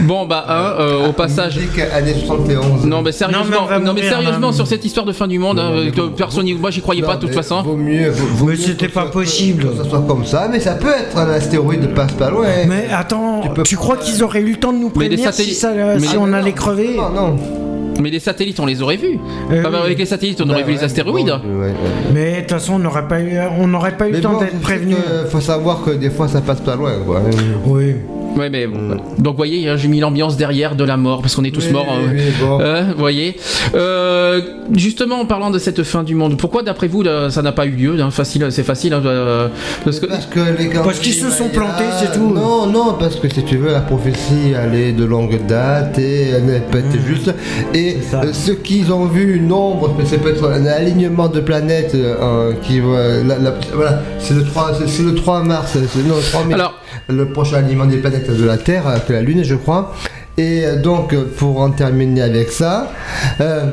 Bon, 0.02 0.26
bah, 0.26 0.44
hein, 0.48 0.74
euh, 0.80 1.08
au 1.08 1.12
passage. 1.12 1.56
Musique 1.56 1.78
années 1.78 2.14
71. 2.14 2.84
Non 2.86 3.02
mais 3.02 3.12
sérieusement, 3.12 3.44
Non, 3.44 3.66
mais 3.70 3.84
non, 3.84 3.92
mais 3.94 4.02
sérieusement 4.02 4.52
sur 4.52 4.66
cette 4.66 4.84
histoire 4.84 5.06
de 5.06 5.12
fin 5.12 5.26
du 5.28 5.38
monde, 5.38 5.58
hein, 5.58 5.90
que 5.94 6.00
bon, 6.00 6.10
personne, 6.10 6.44
n'y- 6.44 6.54
moi 6.54 6.70
j'y 6.70 6.80
croyais 6.80 7.02
Non, 7.02 7.08
pas 7.08 7.16
de 7.16 7.20
toute 7.22 7.34
façon. 7.34 7.62
Vaut 7.62 7.76
mieux. 7.76 8.10
Vaut, 8.10 8.26
vaut 8.26 8.46
Mais 8.46 8.56
c'était 8.56 8.88
pas 8.88 9.06
possible. 9.06 9.64
Que 9.70 9.76
ça 9.84 9.88
soit 9.88 10.02
comme 10.06 10.24
ça, 10.24 10.48
mais 10.50 10.60
ça 10.60 10.74
peut 10.74 10.90
être 10.92 11.16
un 11.16 11.28
astéroïde 11.30 11.94
passe 11.94 12.12
pas 12.12 12.30
loin. 12.30 12.46
Mais 12.68 12.88
attends, 12.92 13.40
Tu 13.42 13.48
peux 13.50 13.62
tu, 13.62 13.76
pas- 13.76 13.82
crois 13.82 13.96
qu'ils 13.96 14.22
auraient 14.22 14.40
eu 14.40 14.52
le 14.52 14.56
temps 14.56 14.72
de 14.72 14.78
nous 14.78 14.90
prévenir 14.90 15.18
si, 15.18 15.24
satellites- 15.24 15.56
ça, 15.56 15.72
mais- 15.74 15.98
si 16.00 16.14
Ah, 16.16 16.20
on 16.20 16.32
allait 16.32 16.50
non. 16.50 16.56
crever 16.56 16.96
Non, 16.96 17.10
non. 17.10 17.36
Mais 18.00 18.10
les 18.10 18.20
satellites, 18.20 18.60
on 18.60 18.66
les 18.66 18.82
aurait 18.82 18.96
vus. 18.98 19.18
Euh, 19.50 19.62
Ah 19.64 19.70
bah, 19.70 19.78
avec 19.82 19.98
les 19.98 20.04
satellites, 20.04 20.40
on 20.44 20.50
aurait 20.50 20.60
Bah 20.60 20.66
vu 20.66 20.72
les 20.74 20.84
astéroïdes. 20.84 21.28
bon, 21.42 21.60
ouais, 21.60 21.66
ouais. 21.68 21.74
Mais 22.12 22.32
de 22.34 22.40
toute 22.40 22.50
façon, 22.50 22.74
on 22.74 22.78
n'aurait 22.78 23.08
pas 23.08 23.20
eu, 23.20 23.38
on 23.58 23.66
n'aurait 23.68 23.96
pas 23.96 24.08
eu 24.08 24.12
le 24.12 24.20
temps 24.20 24.32
bon, 24.34 24.40
d'être 24.40 24.60
prévenu. 24.60 24.94
que 24.96 25.28
Faut 25.30 25.40
savoir 25.40 25.82
que 25.82 25.92
des 25.92 26.10
fois 26.10 26.28
ça 26.28 26.42
passe 26.42 26.60
pas 26.60 26.76
loin, 26.76 26.92
quoi. 27.06 27.22
Oui. 27.66 27.94
Ouais, 28.36 28.50
mais 28.50 28.66
bon. 28.66 28.78
voilà. 28.86 29.02
Donc, 29.18 29.32
vous 29.32 29.36
voyez, 29.38 29.68
hein, 29.68 29.76
j'ai 29.76 29.88
mis 29.88 30.00
l'ambiance 30.00 30.36
derrière 30.36 30.76
de 30.76 30.84
la 30.84 30.96
mort, 30.96 31.22
parce 31.22 31.34
qu'on 31.34 31.44
est 31.44 31.50
tous 31.50 31.66
Oui, 31.66 31.72
morts. 31.72 31.86
hein. 31.90 32.10
oui, 32.12 32.20
bon. 32.40 32.60
Euh, 32.60 32.82
vous 32.92 32.98
voyez. 32.98 33.36
Euh, 33.74 34.40
justement, 34.74 35.20
en 35.20 35.26
parlant 35.26 35.50
de 35.50 35.58
cette 35.58 35.82
fin 35.82 36.02
du 36.02 36.14
monde, 36.14 36.36
pourquoi, 36.36 36.62
d'après 36.62 36.88
vous, 36.88 37.02
là, 37.02 37.30
ça 37.30 37.42
n'a 37.42 37.52
pas 37.52 37.66
eu 37.66 37.70
lieu 37.70 38.00
hein 38.00 38.10
Facile, 38.10 38.46
c'est 38.50 38.62
facile. 38.62 38.92
hein, 38.94 39.02
euh, 39.04 39.48
parce 39.84 40.00
que 40.00 40.06
qu'ils 41.00 41.14
se 41.14 41.30
sont 41.30 41.48
plantés, 41.48 41.84
c'est 41.98 42.12
tout. 42.12 42.32
Non, 42.34 42.66
non, 42.66 42.94
parce 42.98 43.16
que 43.16 43.28
si 43.28 43.42
tu 43.44 43.56
veux, 43.56 43.72
la 43.72 43.80
prophétie, 43.80 44.52
elle 44.54 44.74
est 44.78 44.92
de 44.92 45.04
longue 45.04 45.38
date 45.46 45.98
et 45.98 46.28
elle 46.30 46.44
n'est 46.44 46.60
pas 46.60 46.78
été 46.78 46.98
juste. 47.06 47.32
Et 47.74 47.96
euh, 48.14 48.32
ce 48.32 48.52
qu'ils 48.52 48.92
ont 48.92 49.06
vu, 49.06 49.36
une 49.36 49.52
ombre, 49.52 49.94
mais 49.98 50.04
c'est 50.06 50.18
peut-être 50.18 50.48
un 50.50 50.66
alignement 50.66 51.28
de 51.28 51.40
planètes 51.40 51.94
euh, 51.94 52.52
qui 52.62 52.80
la- 52.80 53.38
la- 53.38 53.54
voilà, 53.74 54.02
c'est 54.18 54.34
le 54.34 54.44
3, 54.44 54.72
c'est- 54.78 54.88
c'est 54.88 55.02
le 55.02 55.14
3 55.14 55.42
mars, 55.42 55.74
non, 55.76 56.16
le 56.16 56.22
3 56.22 56.44
mai. 56.44 56.54
Alors- 56.54 56.74
le 57.08 57.26
prochain 57.26 57.58
alignement 57.58 57.84
des 57.86 57.98
planètes 57.98 58.25
de 58.28 58.44
la 58.44 58.58
Terre, 58.58 58.84
que 59.06 59.12
la 59.12 59.22
Lune, 59.22 59.44
je 59.44 59.54
crois. 59.54 59.94
Et 60.38 60.64
donc, 60.82 61.14
pour 61.36 61.60
en 61.60 61.70
terminer 61.70 62.22
avec 62.22 62.50
ça, 62.50 62.92
euh, 63.40 63.64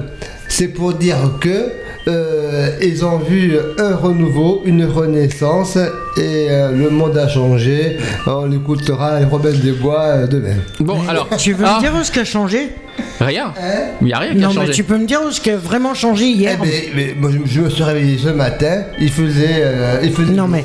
c'est 0.48 0.70
pour 0.70 0.94
dire 0.94 1.18
que 1.42 1.72
euh, 2.08 2.78
ils 2.82 3.06
ont 3.06 3.18
vu 3.18 3.58
un 3.80 3.96
renouveau, 3.96 4.62
une 4.66 4.86
renaissance, 4.86 5.78
et 6.18 6.48
euh, 6.50 6.72
le 6.72 6.90
monde 6.90 7.18
a 7.18 7.28
changé. 7.28 7.98
On 8.28 8.52
écoutera 8.52 9.20
les 9.20 9.26
Robin 9.26 9.52
des 9.52 9.72
Bois 9.72 10.02
euh, 10.02 10.28
demain. 10.28 10.56
bon, 10.80 10.98
alors, 11.08 11.30
Tu 11.38 11.54
veux 11.54 11.66
ah, 11.66 11.78
me 11.78 11.80
dire 11.82 12.06
ce 12.06 12.12
qui 12.12 12.20
a 12.20 12.26
changé? 12.26 12.70
Rien. 13.20 13.54
Il 14.02 14.08
y 14.08 14.14
a 14.14 14.20
rien 14.20 14.32
qui 14.32 14.38
a 14.38 14.42
Non, 14.42 14.50
mais 14.50 14.54
changé. 14.62 14.72
tu 14.74 14.84
peux 14.84 14.98
me 14.98 15.06
dire 15.06 15.20
ce 15.32 15.40
qui 15.42 15.50
a 15.50 15.58
vraiment 15.58 15.94
changé 15.94 16.26
hier 16.26 16.58
Eh 16.60 16.62
ben, 16.66 16.72
mais 16.96 17.16
moi, 17.20 17.30
je, 17.32 17.50
je 17.52 17.62
me 17.62 17.70
suis 17.70 17.84
réveillé 17.84 18.18
ce 18.18 18.30
matin, 18.30 18.84
il 19.00 19.10
faisait. 19.10 19.48
euh, 19.62 20.00
il 20.04 20.12
faisait 20.12 20.34
Non 20.34 20.48
mais 20.48 20.64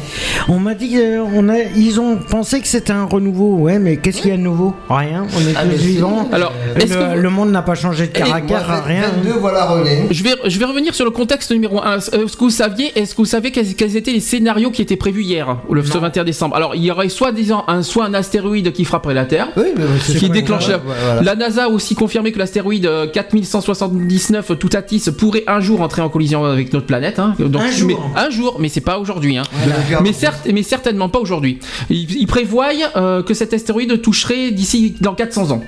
on 0.48 0.58
m'a 0.58 0.74
dit 0.74 0.96
euh, 0.98 1.22
on 1.34 1.48
a 1.48 1.58
ils 1.76 2.00
ont 2.00 2.16
pensé 2.16 2.60
que 2.60 2.66
c'était 2.68 2.92
un 2.92 3.04
renouveau 3.04 3.54
ouais 3.56 3.78
mais 3.78 3.96
qu'est-ce 3.96 4.20
qu'il 4.22 4.30
y 4.30 4.34
a 4.34 4.36
de 4.36 4.42
nouveau? 4.42 4.74
Rien 4.88 5.26
on 5.36 5.40
est 5.40 5.54
Ah, 5.56 5.62
tous 5.62 5.68
mais 5.68 5.78
si. 5.78 5.86
vivants 5.86 6.28
Alors, 6.32 6.52
Et 6.78 6.82
est-ce 6.84 6.94
le, 6.94 7.00
que 7.00 7.14
vous- 7.16 7.22
le 7.22 7.30
monde 7.30 7.50
n'a 7.50 7.62
pas 7.62 7.74
changé 7.74 8.06
de 8.08 8.16
Et 8.16 8.20
moi, 8.20 8.26
caractère 8.28 8.66
Moi, 8.68 8.80
rien 8.86 9.02
22, 9.22 9.32
voilà 9.38 9.66
René. 9.66 10.06
Je 10.10 10.22
vais, 10.24 10.34
je 10.46 10.58
vais 10.58 10.64
revenir 10.64 10.94
sur 10.94 11.04
le 11.04 11.10
contexte 11.10 11.50
numéro 11.52 11.82
1. 11.82 11.96
Est-ce 11.98 12.10
que 12.36 12.40
vous 12.40 12.50
saviez, 12.50 12.98
est-ce 12.98 13.12
que 13.12 13.18
vous 13.18 13.24
savez 13.24 13.50
quels, 13.50 13.74
quels 13.74 13.96
étaient 13.96 14.10
les 14.12 14.20
scénarios 14.20 14.70
qui 14.70 14.82
étaient 14.82 14.96
prévus 14.96 15.22
hier, 15.22 15.58
le 15.70 15.82
ce 15.84 15.98
21 15.98 16.24
décembre? 16.24 16.56
Alors, 16.56 16.74
il 16.74 16.82
y 16.84 16.90
aurait 16.90 17.08
soi-disant 17.08 17.64
un, 17.68 17.82
soit 17.82 18.04
un 18.06 18.14
astéroïde 18.14 18.72
qui 18.72 18.84
frapperait 18.84 19.14
la 19.14 19.24
Terre, 19.24 19.48
Oui, 19.56 19.64
mais 19.76 19.84
c'est 20.02 20.14
qui 20.18 20.28
pas- 20.28 20.34
déclenche 20.34 20.64
voilà, 20.66 20.82
voilà. 20.84 21.22
La 21.22 21.34
NASA 21.34 21.64
a 21.64 21.68
aussi 21.68 21.94
confirmé 22.18 22.32
que 22.32 22.38
l'astéroïde 22.40 22.86
euh, 22.86 23.06
4179 23.06 24.58
Toutatis 24.58 25.04
pourrait 25.16 25.44
un 25.46 25.60
jour 25.60 25.80
entrer 25.82 26.02
en 26.02 26.08
collision 26.08 26.44
avec 26.44 26.72
notre 26.72 26.86
planète. 26.86 27.18
hein. 27.20 27.34
Donc, 27.38 27.62
Un 27.62 27.70
jour. 27.70 27.86
mais- 27.88 28.20
un 28.20 28.30
jour, 28.30 28.56
mais 28.58 28.68
c'est 28.68 28.80
pas 28.80 28.98
aujourd'hui. 28.98 29.36
hein. 29.38 29.44
Voilà. 29.52 30.00
Mais, 30.02 30.12
certes, 30.12 30.48
mais 30.52 30.62
certainement 30.64 31.08
pas 31.08 31.20
aujourd'hui. 31.20 31.60
Ils, 31.90 32.10
ils 32.16 32.26
prévoient 32.26 32.70
euh, 32.96 33.22
que 33.22 33.34
cet 33.34 33.54
astéroïde 33.54 34.02
toucherait 34.02 34.50
d'ici 34.50 34.96
dans 35.00 35.14
400 35.14 35.52
ans. 35.52 35.62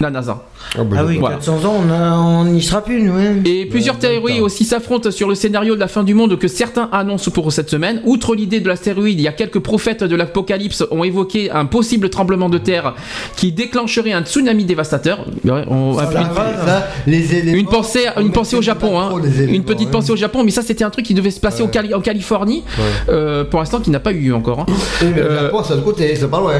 La 0.00 0.10
NASA. 0.10 0.42
Ah, 0.76 0.84
bah, 0.84 0.96
ah 1.00 1.04
oui 1.04 1.18
Voilà. 1.18 1.36
400 1.36 1.64
ans 1.64 1.74
on 1.90 2.44
n'y 2.44 2.62
sera 2.62 2.82
plus 2.82 3.02
nous 3.02 3.12
hein. 3.14 3.34
Et 3.44 3.66
plusieurs 3.66 3.98
théories 3.98 4.40
aussi 4.40 4.64
s'affrontent 4.64 5.10
sur 5.10 5.28
le 5.28 5.34
scénario 5.34 5.74
de 5.74 5.80
la 5.80 5.86
fin 5.88 6.02
du 6.02 6.14
monde 6.14 6.38
que 6.38 6.48
certains 6.48 6.88
annoncent 6.92 7.30
pour 7.30 7.52
cette 7.52 7.68
semaine. 7.70 8.00
Outre 8.04 8.34
l'idée 8.34 8.60
de 8.60 8.68
l'astéroïde, 8.68 9.18
il 9.20 9.22
y 9.22 9.28
a 9.28 9.32
quelques 9.32 9.58
prophètes 9.60 10.02
de 10.02 10.16
l'apocalypse 10.16 10.84
ont 10.90 11.04
évoqué 11.04 11.50
un 11.50 11.66
possible 11.66 12.08
tremblement 12.10 12.48
de 12.48 12.58
terre 12.58 12.94
qui 13.36 13.52
déclencherait 13.52 14.12
un 14.12 14.22
tsunami 14.22 14.64
dévastateur. 14.64 15.26
Ouais, 15.44 15.64
on- 15.68 15.96
Ça, 15.98 16.10
ça, 16.10 16.88
les 17.06 17.34
éléments- 17.36 17.58
une 17.58 17.66
pensée, 17.66 18.06
une 18.20 18.32
pensée 18.32 18.56
au 18.56 18.62
Japon, 18.62 18.98
hein. 18.98 19.10
éléments, 19.24 19.52
une 19.52 19.64
petite 19.64 19.88
hein. 19.88 19.92
pensée 19.92 20.10
au 20.12 20.16
Japon, 20.16 20.42
mais 20.44 20.50
ça 20.50 20.62
c'était 20.62 20.84
un 20.84 20.90
truc 20.90 21.04
qui 21.04 21.14
devait 21.14 21.30
se 21.30 21.40
passer 21.40 21.62
au 21.62 21.68
Cali- 21.68 21.94
en 21.94 22.00
Californie, 22.00 22.64
Ouais. 22.78 22.84
euh, 23.14 23.44
pour 23.44 23.60
l'instant 23.60 23.80
qui 23.80 23.90
n'a 23.90 24.00
pas 24.00 24.12
eu 24.12 24.20
lieu 24.20 24.34
encore. 24.34 24.60
hein. 24.60 24.66
Oui, 25.02 25.08
mais 25.14 25.20
le 25.22 25.30
Euh, 25.30 25.42
Japon, 25.44 25.62
c'est 25.62 25.74
l'autre 25.74 25.84
côté, 25.84 26.14
c'est 26.16 26.30
pas 26.30 26.40
loin. 26.40 26.52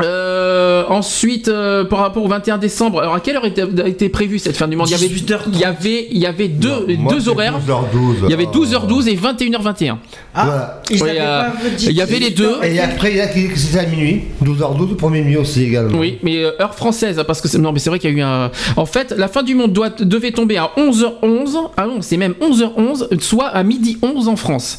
Euh, 0.00 0.84
ensuite, 0.88 1.48
euh, 1.48 1.84
par 1.84 1.98
rapport 2.00 2.24
au 2.24 2.28
21 2.28 2.58
décembre, 2.58 3.00
alors 3.00 3.14
à 3.14 3.20
quelle 3.20 3.36
heure 3.36 3.44
était, 3.44 3.64
était 3.86 4.08
prévue 4.08 4.38
cette 4.38 4.56
fin 4.56 4.68
du 4.68 4.76
monde? 4.76 4.88
Il 4.88 4.92
y 4.92 4.94
avait, 4.94 5.06
il 5.06 5.58
y 5.58 5.64
avait, 5.64 6.08
il 6.10 6.18
y 6.18 6.26
avait 6.26 6.48
deux, 6.48 6.86
Moi, 6.98 7.12
deux 7.12 7.28
horaires. 7.28 7.58
12h12, 7.58 8.14
Il 8.24 8.30
y 8.30 8.32
avait 8.32 8.44
alors. 8.46 8.88
12h12 8.88 9.08
et 9.08 9.16
21h21. 9.16 9.96
Voilà. 10.34 10.80
Oui, 10.90 10.98
euh, 11.02 11.42
il 11.80 11.92
y 11.92 12.00
avait 12.00 12.18
les 12.18 12.30
deux. 12.30 12.56
Et 12.62 12.80
après, 12.80 13.10
il 13.10 13.16
y 13.18 13.20
a 13.20 13.26
qui 13.28 13.48
c'est 13.56 13.78
à 13.78 13.84
minuit. 13.86 14.22
12h12 14.42 14.96
pour 14.96 15.10
minuit 15.10 15.36
aussi 15.36 15.64
également. 15.64 15.98
Oui, 15.98 16.18
mais 16.22 16.38
euh, 16.42 16.52
heure 16.60 16.74
française, 16.74 17.18
hein, 17.18 17.24
parce 17.26 17.40
que 17.40 17.48
c'est- 17.48 17.58
non, 17.58 17.72
mais 17.72 17.78
c'est 17.78 17.90
vrai 17.90 17.98
qu'il 17.98 18.10
y 18.10 18.14
a 18.14 18.16
eu 18.16 18.22
un. 18.22 18.50
En 18.76 18.86
fait, 18.86 19.12
la 19.16 19.28
fin 19.28 19.42
du 19.42 19.54
monde 19.54 19.72
doit, 19.72 19.90
devait 19.90 20.30
tomber 20.32 20.56
à 20.56 20.70
11h11. 20.78 21.56
Ah 21.76 21.86
non, 21.86 22.00
c'est 22.00 22.16
même 22.16 22.34
11h11, 22.40 23.20
soit 23.20 23.48
à 23.48 23.62
midi 23.62 23.98
11 24.02 24.28
en 24.28 24.36
France. 24.36 24.78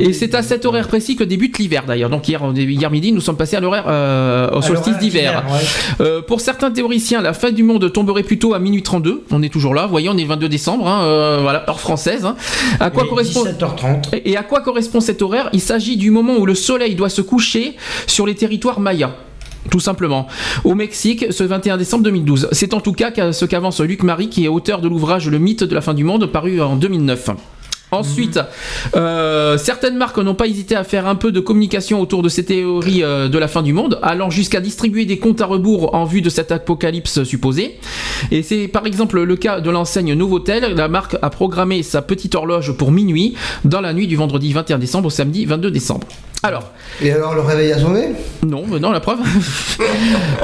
Et 0.00 0.12
c'est 0.12 0.34
à 0.34 0.42
cet 0.42 0.64
horaire 0.64 0.88
précis 0.88 1.16
que 1.16 1.24
débute 1.24 1.58
l'hiver 1.58 1.84
d'ailleurs. 1.86 2.10
Donc 2.10 2.26
hier, 2.28 2.40
hier 2.56 2.90
midi, 2.90 3.12
nous 3.12 3.20
sommes 3.20 3.36
passés 3.36 3.56
à 3.56 3.60
l'horaire 3.60 3.84
euh, 3.88 4.50
au 4.52 4.62
solstice 4.62 4.98
d'hiver. 4.98 5.44
ouais. 5.50 6.04
Euh, 6.06 6.22
pour 6.22 6.40
certains 6.40 6.70
théoriciens, 6.70 7.20
la 7.20 7.32
fin 7.34 7.50
du 7.50 7.62
monde 7.62 7.92
tomberait 7.92 8.22
plutôt 8.22 8.54
à 8.54 8.58
minuit 8.58 8.82
32. 8.82 9.24
On 9.30 9.42
est 9.42 9.48
toujours 9.50 9.74
là. 9.74 9.84
Vous 9.84 9.90
voyez, 9.90 10.08
on 10.08 10.16
est 10.16 10.22
le 10.22 10.28
22 10.28 10.48
décembre. 10.48 10.86
hein, 10.88 11.02
euh, 11.04 11.38
voilà, 11.42 11.68
heure 11.68 11.80
française. 11.80 12.24
hein. 12.24 12.36
À 12.80 12.90
quoi 12.90 13.04
Et 13.04 13.08
correspond 13.08 13.44
17h30. 13.44 14.08
Et 14.14 14.30
et 14.32 14.36
à 14.36 14.42
quoi 14.42 14.60
correspond 14.62 14.93
cet 15.00 15.22
horaire 15.22 15.50
Il 15.52 15.60
s'agit 15.60 15.96
du 15.96 16.10
moment 16.10 16.36
où 16.36 16.46
le 16.46 16.54
soleil 16.54 16.94
doit 16.94 17.08
se 17.08 17.22
coucher 17.22 17.76
sur 18.06 18.26
les 18.26 18.34
territoires 18.34 18.80
mayas. 18.80 19.14
Tout 19.70 19.80
simplement. 19.80 20.26
Au 20.64 20.74
Mexique, 20.74 21.26
ce 21.30 21.42
21 21.42 21.78
décembre 21.78 22.04
2012. 22.04 22.48
C'est 22.52 22.74
en 22.74 22.80
tout 22.80 22.92
cas 22.92 23.32
ce 23.32 23.44
qu'avance 23.44 23.80
Luc 23.80 24.02
Marie, 24.02 24.28
qui 24.28 24.44
est 24.44 24.48
auteur 24.48 24.80
de 24.80 24.88
l'ouvrage 24.88 25.28
Le 25.28 25.38
mythe 25.38 25.64
de 25.64 25.74
la 25.74 25.80
fin 25.80 25.94
du 25.94 26.04
monde, 26.04 26.26
paru 26.26 26.60
en 26.60 26.76
2009. 26.76 27.30
Ensuite, 27.90 28.40
euh, 28.96 29.56
certaines 29.56 29.96
marques 29.96 30.18
n'ont 30.18 30.34
pas 30.34 30.46
hésité 30.46 30.74
à 30.74 30.84
faire 30.84 31.06
un 31.06 31.14
peu 31.14 31.30
de 31.30 31.40
communication 31.40 32.00
autour 32.00 32.22
de 32.22 32.28
ces 32.28 32.44
théories 32.44 33.04
euh, 33.04 33.28
de 33.28 33.38
la 33.38 33.46
fin 33.46 33.62
du 33.62 33.72
monde, 33.72 34.00
allant 34.02 34.30
jusqu'à 34.30 34.60
distribuer 34.60 35.04
des 35.04 35.18
comptes 35.18 35.40
à 35.40 35.46
rebours 35.46 35.94
en 35.94 36.04
vue 36.04 36.20
de 36.20 36.28
cet 36.28 36.50
apocalypse 36.50 37.22
supposé. 37.22 37.78
Et 38.30 38.42
c'est 38.42 38.68
par 38.68 38.86
exemple 38.86 39.22
le 39.22 39.36
cas 39.36 39.60
de 39.60 39.70
l'enseigne 39.70 40.14
Novotel. 40.14 40.74
La 40.74 40.88
marque 40.88 41.16
a 41.22 41.30
programmé 41.30 41.82
sa 41.82 42.02
petite 42.02 42.34
horloge 42.34 42.72
pour 42.72 42.90
minuit 42.90 43.34
dans 43.64 43.80
la 43.80 43.92
nuit 43.92 44.08
du 44.08 44.16
vendredi 44.16 44.52
21 44.52 44.78
décembre 44.78 45.06
au 45.06 45.10
samedi 45.10 45.44
22 45.46 45.70
décembre. 45.70 46.08
Alors. 46.42 46.72
Et 47.00 47.10
alors 47.12 47.34
le 47.34 47.40
réveil 47.40 47.72
a 47.72 47.78
sonné 47.78 48.08
Non, 48.44 48.64
mais 48.68 48.80
non, 48.80 48.90
la 48.90 49.00
preuve. 49.00 49.20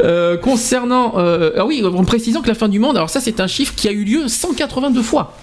Euh, 0.03 0.37
concernant. 0.37 1.15
ah 1.17 1.67
oui, 1.67 1.85
en 1.85 2.05
précisant 2.05 2.41
que 2.43 2.49
la 2.49 2.55
fin 2.55 2.69
du 2.69 2.79
monde, 2.79 2.97
alors 2.97 3.11
ça 3.11 3.21
c'est 3.21 3.41
un 3.41 3.47
chiffre 3.47 3.75
qui 3.75 3.89
a 3.89 3.93
eu 3.93 4.05
lieu 4.05 4.29
182 4.29 5.03
fois. 5.03 5.35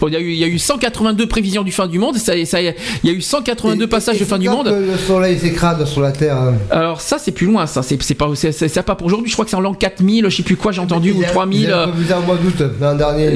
Bon, 0.00 0.08
Il 0.08 0.14
y, 0.14 0.16
a 0.16 0.20
eu, 0.20 0.30
il 0.32 0.38
y 0.38 0.44
a 0.44 0.46
eu 0.46 0.58
182 0.58 1.26
prévisions 1.26 1.62
du 1.62 1.72
fin 1.72 1.86
du 1.86 1.98
monde, 1.98 2.16
ça, 2.16 2.32
ça- 2.46 2.60
il 2.62 2.74
y 3.04 3.08
a 3.10 3.12
eu 3.12 3.20
182 3.20 3.86
passages 3.86 4.18
de 4.18 4.24
fin 4.24 4.38
du 4.38 4.48
monde. 4.48 4.66
le 4.68 4.96
soleil 4.96 5.38
s'écrase 5.38 5.84
sur 5.84 6.00
la 6.00 6.12
Terre. 6.12 6.36
hein. 6.36 6.54
Alors 6.70 7.00
ça 7.00 7.18
c'est 7.18 7.32
plus 7.32 7.46
loin, 7.46 7.66
ça 7.66 7.82
c'est 7.82 7.96
pas 8.14 8.28
c'est- 8.34 8.82
pour 8.96 9.06
aujourd'hui. 9.06 9.28
Je 9.30 9.34
crois 9.34 9.44
que 9.44 9.50
c'est 9.50 9.56
en 9.56 9.60
l'an 9.60 9.74
4000, 9.74 10.26
je 10.28 10.36
sais 10.36 10.42
plus 10.42 10.56
quoi 10.56 10.72
j'ai 10.72 10.80
entendu 10.80 11.12
ou 11.12 11.22
3000. 11.22 11.60
Il 11.62 11.70
euh, 11.70 11.86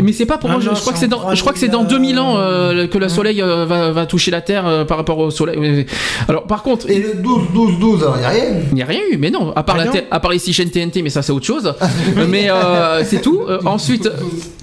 mais 0.03 0.13
c'est 0.13 0.27
pas 0.27 0.39
pour 0.39 0.51
Ah 0.51 0.55
moi. 0.55 0.63
je- 0.63 0.69
non, 0.69 0.75
je 0.75 0.81
crois 0.81 0.93
que 0.93 0.99
c'est 0.99 1.09
dans, 1.09 1.35
je 1.35 1.41
crois 1.41 1.53
que 1.53 1.59
c'est 1.59 1.69
dans 1.69 1.85
2000 1.85 2.19
ans 2.19 2.37
euh, 2.39 2.87
que 2.87 2.99
le 2.99 3.09
soleil 3.09 3.43
euh, 3.43 3.65
va, 3.67 3.91
va 3.91 4.07
toucher 4.07 4.31
la 4.31 4.41
Terre 4.41 4.67
euh, 4.67 4.85
par 4.85 4.97
rapport 4.97 5.19
au 5.19 5.31
soleil. 5.31 5.87
Alors 6.29 6.45
par 6.47 6.63
contre. 6.63 6.89
Et 6.91 6.99
le 6.99 7.15
12, 7.23 7.43
12, 7.55 7.79
12, 7.79 8.03
alors 8.03 8.17
il 8.17 8.21
n'y 8.21 8.25
a 8.27 8.29
rien. 8.31 8.45
Il 8.71 8.75
n'y 8.75 8.83
a 8.83 8.87
rien 8.87 9.01
eu, 9.13 9.17
mais 9.19 9.31
non. 9.31 9.53
À 9.55 9.63
part, 9.63 9.77
Ah 9.79 9.85
la 9.85 9.91
à 10.11 10.21
part 10.21 10.31
les 10.31 10.39
6 10.39 10.53
chaînes 10.53 10.71
TNT, 10.71 11.03
mais 11.03 11.11
ça 11.11 11.23
c'est 11.23 11.33
autre 11.33 11.47
chose. 11.47 11.75
mais 12.29 12.51
euh, 12.51 13.03
c'est 13.05 13.21
tout. 13.21 13.43
Euh, 13.49 13.59
ensuite, 13.65 14.09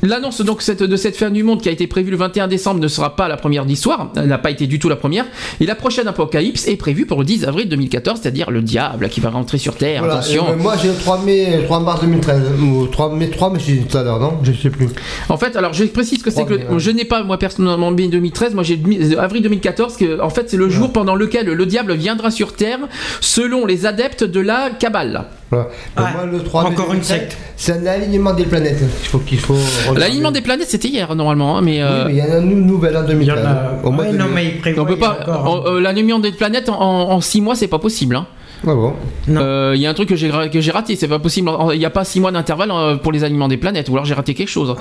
l'annonce 0.01 0.41
donc 0.41 0.63
de 0.69 0.95
cette 0.95 1.15
fin 1.17 1.30
du 1.30 1.43
monde 1.43 1.61
qui 1.61 1.69
a 1.69 1.71
été 1.71 1.88
prévue 1.91 2.09
le 2.09 2.17
21 2.17 2.47
décembre 2.47 2.79
ne 2.79 2.87
sera 2.87 3.15
pas 3.15 3.27
la 3.27 3.37
première 3.37 3.65
d'histoire. 3.65 4.11
Elle 4.15 4.25
n'a 4.27 4.37
pas 4.39 4.49
été 4.49 4.65
du 4.65 4.79
tout 4.79 4.89
la 4.89 4.95
première. 4.95 5.25
Et 5.59 5.65
la 5.67 5.75
prochaine 5.75 6.07
apocalypse 6.07 6.67
est 6.67 6.75
prévue 6.77 7.05
pour 7.05 7.19
le 7.19 7.25
10 7.25 7.45
avril 7.45 7.69
2014, 7.69 8.19
c'est-à-dire 8.21 8.49
le 8.49 8.61
diable 8.63 9.09
qui 9.09 9.19
va 9.19 9.29
rentrer 9.29 9.57
sur 9.59 9.75
Terre. 9.75 9.99
Voilà, 10.03 10.15
Attention. 10.19 10.45
euh, 10.49 10.55
moi 10.55 10.75
j'ai 10.81 10.87
le 10.87 10.95
3 10.95 11.21
mai, 11.21 11.61
3 11.65 11.79
mars 11.81 12.01
2013, 12.01 12.41
ou 12.61 12.87
3 12.87 13.13
mai 13.13 13.29
3 13.29 13.51
mais 13.53 13.59
j'ai 13.59 13.73
dit 13.73 13.85
tout 13.85 13.97
à 13.97 14.03
l'heure, 14.03 14.19
non? 14.19 14.39
Je 14.43 14.51
sais 14.53 14.69
plus. 14.69 14.87
En 15.29 15.37
fait, 15.37 15.55
alors 15.55 15.73
je 15.73 15.83
précise 15.85 16.23
que 16.23 16.31
c'est 16.31 16.45
que 16.45 16.55
Trois, 16.55 16.77
je 16.79 16.91
n'ai 16.91 17.05
pas 17.05 17.23
moi 17.23 17.37
personnellement 17.37 17.91
mai 17.91 18.07
2013, 18.07 18.53
moi 18.55 18.63
j'ai 18.63 18.77
demi- 18.77 19.15
avril 19.15 19.43
2014 19.43 19.97
que 19.97 20.19
en 20.21 20.29
fait 20.29 20.49
c'est 20.49 20.57
le 20.57 20.69
jour 20.69 20.91
pendant 20.91 21.15
lequel 21.15 21.45
le 21.47 21.65
diable 21.65 21.93
viendra 21.93 22.31
sur 22.31 22.53
terre 22.53 22.79
selon 23.19 23.65
les 23.65 23.85
adeptes 23.85 24.23
de 24.23 24.39
la 24.39 24.69
Kabbale. 24.79 25.25
Voilà. 25.51 25.67
Et 25.97 26.13
moi 26.13 26.25
le 26.31 26.39
3 26.43 26.63
mai 26.63 26.69
encore 26.69 26.85
une 26.93 27.01
2013, 27.01 27.07
secte. 27.19 27.38
C'est 27.57 27.73
un 27.73 27.85
alignement 27.85 28.33
des 28.33 28.45
planètes. 28.45 28.80
Il 28.81 29.07
faut 29.07 29.19
qu'il 29.19 29.39
faut. 29.39 29.53
regarder. 29.81 29.99
L'alignement 29.99 30.31
des 30.31 30.41
planètes 30.41 30.69
c'était 30.69 30.88
hier 30.88 31.13
normalement, 31.15 31.57
hein, 31.57 31.61
mais 31.61 31.73
Oui, 31.73 31.80
euh, 31.81 32.05
mais 32.07 32.13
il 32.13 32.17
y 32.17 32.21
en 32.21 32.31
a 32.33 32.38
une 32.38 32.49
nou- 32.61 32.65
nouvelle 32.65 32.95
en 32.97 33.03
2013. 33.03 33.19
Il 33.21 33.27
y 33.27 33.31
en 33.47 33.49
a- 33.51 33.83
Au 33.83 33.91
mois 33.91 34.05
Ouais, 34.05 34.11
de 34.13 34.17
non, 34.17 34.25
mai. 34.25 34.31
mais 34.35 34.45
il 34.45 34.57
prévoit 34.59 34.83
on 34.83 34.85
peut 34.88 34.97
pas 34.97 35.19
encore, 35.21 35.65
hein. 35.67 35.69
euh, 35.71 35.81
l'alignement 35.81 36.19
des 36.19 36.31
planètes 36.31 36.69
en 36.69 37.19
6 37.21 37.41
mois 37.41 37.55
c'est 37.55 37.67
pas 37.67 37.80
possible. 37.80 38.15
hein. 38.15 38.25
Ah 38.63 38.75
bon? 38.75 38.93
Euh, 39.30 39.73
Il 39.75 39.81
y 39.81 39.88
a 39.88 39.89
un 39.89 39.93
truc 39.95 40.07
que 40.09 40.15
j'ai 40.15 40.30
que 40.53 40.61
j'ai 40.61 40.69
raté, 40.71 40.95
c'est 40.95 41.07
pas 41.07 41.17
possible. 41.17 41.49
Il 41.73 41.80
n'y 41.80 41.85
a 41.85 41.89
pas 41.89 42.03
6 42.03 42.19
mois 42.19 42.31
d'intervalle 42.31 42.71
pour 43.01 43.11
les 43.11 43.23
aliments 43.23 43.47
des 43.47 43.57
planètes, 43.57 43.89
ou 43.89 43.93
alors 43.93 44.05
j'ai 44.05 44.13
raté 44.13 44.35
quelque 44.35 44.49
chose. 44.49 44.75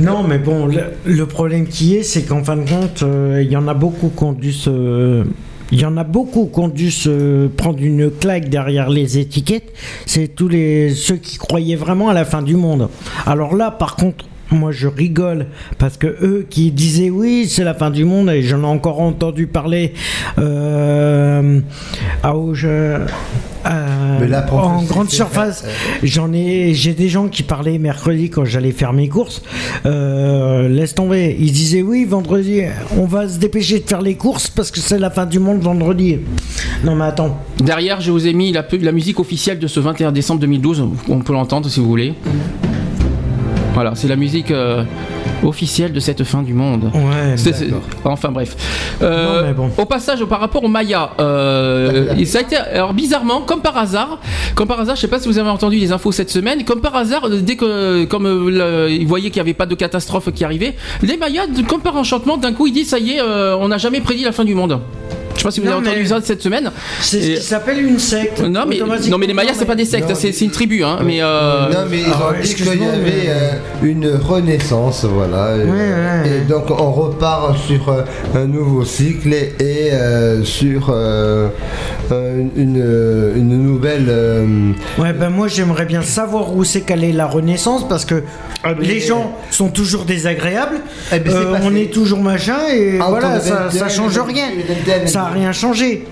Non, 0.00 0.22
mais 0.22 0.38
bon, 0.38 0.66
le, 0.66 0.78
le 1.04 1.26
problème 1.26 1.66
qui 1.66 1.96
est, 1.96 2.04
c'est 2.04 2.22
qu'en 2.22 2.44
fin 2.44 2.56
de 2.56 2.68
compte, 2.68 3.02
euh, 3.02 3.42
il 3.44 3.50
y 3.50 3.56
en 3.56 3.66
a 3.66 3.74
beaucoup 3.74 4.12
qui 4.16 4.22
ont 4.24 4.32
dû 4.32 4.52
se. 4.52 5.24
Il 5.72 5.80
y 5.80 5.84
en 5.84 5.96
a 5.96 6.04
beaucoup 6.04 6.50
qui 6.52 6.58
ont 6.58 6.68
dû 6.68 6.90
se 6.90 7.46
prendre 7.46 7.78
une 7.80 8.10
claque 8.10 8.48
derrière 8.48 8.90
les 8.90 9.18
étiquettes. 9.18 9.72
C'est 10.06 10.34
tous 10.34 10.48
les 10.48 10.90
ceux 10.94 11.16
qui 11.16 11.38
croyaient 11.38 11.76
vraiment 11.76 12.08
à 12.08 12.14
la 12.14 12.24
fin 12.24 12.42
du 12.42 12.56
monde. 12.56 12.88
Alors 13.26 13.54
là, 13.54 13.70
par 13.70 13.96
contre, 13.96 14.24
moi 14.50 14.72
je 14.72 14.88
rigole 14.88 15.46
parce 15.78 15.96
que 15.96 16.06
eux 16.06 16.46
qui 16.48 16.70
disaient 16.70 17.10
oui 17.10 17.46
c'est 17.48 17.64
la 17.64 17.74
fin 17.74 17.90
du 17.90 18.04
monde 18.04 18.30
et 18.30 18.42
j'en 18.42 18.62
ai 18.62 18.66
encore 18.66 19.00
entendu 19.00 19.46
parler 19.46 19.94
euh, 20.38 21.60
à 22.22 22.36
Auge, 22.36 22.66
euh, 22.66 23.06
Mais 24.20 24.26
la 24.26 24.52
en 24.52 24.82
grande 24.82 25.10
surface. 25.10 25.64
J'en 26.02 26.32
ai 26.32 26.74
j'ai 26.74 26.94
des 26.94 27.08
gens 27.08 27.28
qui 27.28 27.42
parlaient 27.42 27.78
mercredi 27.78 28.30
quand 28.30 28.44
j'allais 28.44 28.72
faire 28.72 28.92
mes 28.92 29.08
courses. 29.08 29.42
Euh, 29.86 30.68
laisse 30.68 30.94
tomber. 30.94 31.36
Ils 31.38 31.52
disaient 31.52 31.82
oui 31.82 32.04
vendredi 32.04 32.62
on 32.96 33.04
va 33.04 33.28
se 33.28 33.38
dépêcher 33.38 33.80
de 33.80 33.88
faire 33.88 34.02
les 34.02 34.14
courses 34.14 34.48
parce 34.48 34.70
que 34.70 34.80
c'est 34.80 34.98
la 34.98 35.10
fin 35.10 35.26
du 35.26 35.38
monde 35.38 35.60
vendredi. 35.60 36.18
Non 36.84 36.94
mais 36.94 37.04
attends. 37.04 37.38
Derrière, 37.58 38.00
je 38.00 38.10
vous 38.10 38.26
ai 38.26 38.32
mis 38.32 38.52
la, 38.52 38.66
la 38.80 38.92
musique 38.92 39.20
officielle 39.20 39.58
de 39.58 39.66
ce 39.66 39.80
21 39.80 40.12
décembre 40.12 40.40
2012. 40.40 40.84
On 41.08 41.18
peut 41.20 41.32
l'entendre 41.32 41.68
si 41.68 41.80
vous 41.80 41.86
voulez. 41.86 42.14
Voilà, 43.80 43.94
c'est 43.94 44.08
la 44.08 44.16
musique 44.16 44.50
euh, 44.50 44.84
officielle 45.42 45.94
de 45.94 46.00
cette 46.00 46.22
fin 46.24 46.42
du 46.42 46.52
monde. 46.52 46.90
ouais 46.94 47.38
C'est- 47.38 47.54
c'est- 47.54 47.70
enfin 48.04 48.28
bref. 48.30 48.54
Euh, 49.00 49.40
Non, 49.40 49.46
mais 49.48 49.54
bon. 49.54 49.70
Au 49.78 49.86
passage, 49.86 50.22
par 50.26 50.38
rapport 50.38 50.62
aux 50.62 50.68
Mayas, 50.68 51.12
euh, 51.18 52.14
ça 52.26 52.40
a 52.40 52.42
été 52.42 52.56
alors 52.58 52.92
bizarrement, 52.92 53.40
comme 53.40 53.62
par 53.62 53.78
hasard, 53.78 54.18
comme 54.54 54.68
par 54.68 54.78
hasard, 54.80 54.96
je 54.96 55.00
sais 55.00 55.08
pas 55.08 55.18
si 55.18 55.28
vous 55.28 55.38
avez 55.38 55.48
entendu 55.48 55.78
les 55.78 55.92
infos 55.92 56.12
cette 56.12 56.28
semaine, 56.28 56.62
comme 56.64 56.82
par 56.82 56.94
hasard, 56.94 57.24
euh, 57.24 57.38
dès 57.40 57.56
que 57.56 58.04
comme 58.04 58.26
le- 58.50 58.90
ils 58.90 59.06
voyaient 59.06 59.30
qu'il 59.30 59.40
n'y 59.42 59.48
avait 59.48 59.54
pas 59.54 59.64
de 59.64 59.74
catastrophe 59.74 60.30
qui 60.30 60.44
arrivait, 60.44 60.74
les 61.00 61.16
Mayas, 61.16 61.46
comme 61.66 61.80
par 61.80 61.96
enchantement, 61.96 62.36
d'un 62.36 62.52
coup 62.52 62.66
ils 62.66 62.74
disent 62.74 62.90
ça 62.90 62.98
y 62.98 63.12
est, 63.12 63.22
on 63.22 63.68
n'a 63.68 63.78
jamais 63.78 64.02
prédit 64.02 64.24
la 64.24 64.32
fin 64.32 64.44
du 64.44 64.54
monde. 64.54 64.78
Je 65.40 65.42
sais 65.42 65.48
pas 65.48 65.50
si 65.52 65.60
vous 65.60 65.66
Non, 65.66 65.78
avez 65.78 65.88
entendu 65.88 66.02
mais- 66.02 66.08
ça 66.08 66.20
cette 66.22 66.42
semaine. 66.42 66.70
c'est 67.00 67.22
ce 67.22 67.40
qui 67.40 67.46
s'appelle 67.46 67.82
une 67.82 67.98
secte 67.98 68.40
non 68.42 68.64
mais, 68.68 68.76
non 69.08 69.16
mais 69.16 69.26
les 69.26 69.32
Mayas 69.32 69.54
c'est 69.54 69.64
pas 69.64 69.74
des 69.74 69.86
sectes, 69.86 70.12
c'est 70.14 70.38
une 70.42 70.50
tribu 70.50 70.84
hein. 70.84 70.98
Mais 71.02 71.22
euh, 71.22 71.70
Non, 71.72 71.78
mais 71.90 72.00
ils 72.00 72.04
Ah 72.12 72.28
ont 72.28 72.42
dit 72.42 72.54
qu'il 72.54 72.66
y 72.66 72.68
avait 72.68 72.98
mais- 72.98 73.24
euh, 73.28 73.52
une 73.82 74.06
renaissance, 74.16 75.06
voilà. 75.06 75.56
Ouais, 75.56 75.64
ouais, 75.64 76.28
et 76.28 76.40
donc 76.46 76.64
on 76.68 76.92
repart 76.92 77.56
sur 77.66 77.88
euh, 77.88 78.02
un 78.34 78.44
nouveau 78.44 78.84
cycle 78.84 79.32
et, 79.32 79.54
et, 79.60 79.92
euh, 79.94 80.44
sur 80.44 80.92
euh, 82.12 82.40
euh, 82.40 82.42
une, 82.56 82.80
euh, 82.80 83.34
une 83.36 83.62
nouvelle. 83.62 84.06
euh, 84.08 84.72
Ouais, 84.98 85.12
ben 85.12 85.30
moi 85.30 85.48
j'aimerais 85.48 85.84
bien 85.86 86.02
savoir 86.02 86.54
où 86.56 86.64
c'est 86.64 86.82
qu'elle 86.82 87.04
est 87.04 87.12
la 87.12 87.26
renaissance 87.26 87.88
parce 87.88 88.04
que 88.04 88.22
mais- 88.64 88.86
les 88.86 89.00
gens 89.00 89.32
sont 89.50 89.68
toujours 89.68 90.04
désagréables, 90.04 90.80
Eh 91.12 91.18
ben, 91.20 91.30
c'est 91.30 91.36
euh, 91.38 91.52
passé. 91.52 91.64
on 91.66 91.74
est 91.76 91.92
toujours 91.92 92.20
machin 92.20 92.58
et 92.72 93.00
Entre 93.00 93.10
voilà, 93.10 93.40
ça, 93.40 93.54
21, 93.68 93.70
ça 93.78 93.88
change 93.88 94.18
rien. 94.18 94.46
21, 94.68 95.06
Ça 95.06 95.22
a 95.22 95.28
rien 95.30 95.52
changé. 95.52 96.06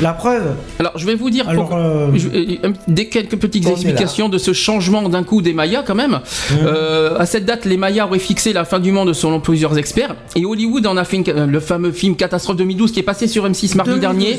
La 0.00 0.12
preuve. 0.12 0.54
Alors, 0.78 0.92
je 0.96 1.06
vais 1.06 1.14
vous 1.14 1.30
dire 1.30 1.48
Alors, 1.48 1.68
pour- 1.68 1.76
euh, 1.76 2.08
je- 2.14 2.28
euh, 2.28 2.72
des 2.88 3.08
quelques 3.08 3.36
petites 3.36 3.66
on 3.66 3.70
explications 3.70 4.28
de 4.28 4.38
ce 4.38 4.52
changement 4.52 5.08
d'un 5.08 5.22
coup 5.24 5.42
des 5.42 5.52
Mayas 5.52 5.82
quand 5.86 5.94
même. 5.94 6.20
Euh, 6.64 7.18
à 7.18 7.26
cette 7.26 7.44
date, 7.44 7.64
les 7.64 7.76
Mayas 7.76 8.06
auraient 8.06 8.18
fixé 8.18 8.52
la 8.52 8.64
fin 8.64 8.78
du 8.80 8.92
monde 8.92 9.12
selon 9.12 9.40
plusieurs 9.40 9.76
experts. 9.78 10.14
Et 10.36 10.44
Hollywood 10.44 10.86
en 10.86 10.96
a 10.96 11.04
fait 11.04 11.16
une- 11.18 11.46
le 11.46 11.60
fameux 11.60 11.92
film 11.92 12.16
Catastrophe 12.16 12.56
2012 12.56 12.92
qui 12.92 13.00
est 13.00 13.04
passé 13.04 13.26
sur 13.26 13.44
M6 13.46 13.74
mardi 13.76 13.90
2012, 13.92 14.00
dernier. 14.00 14.38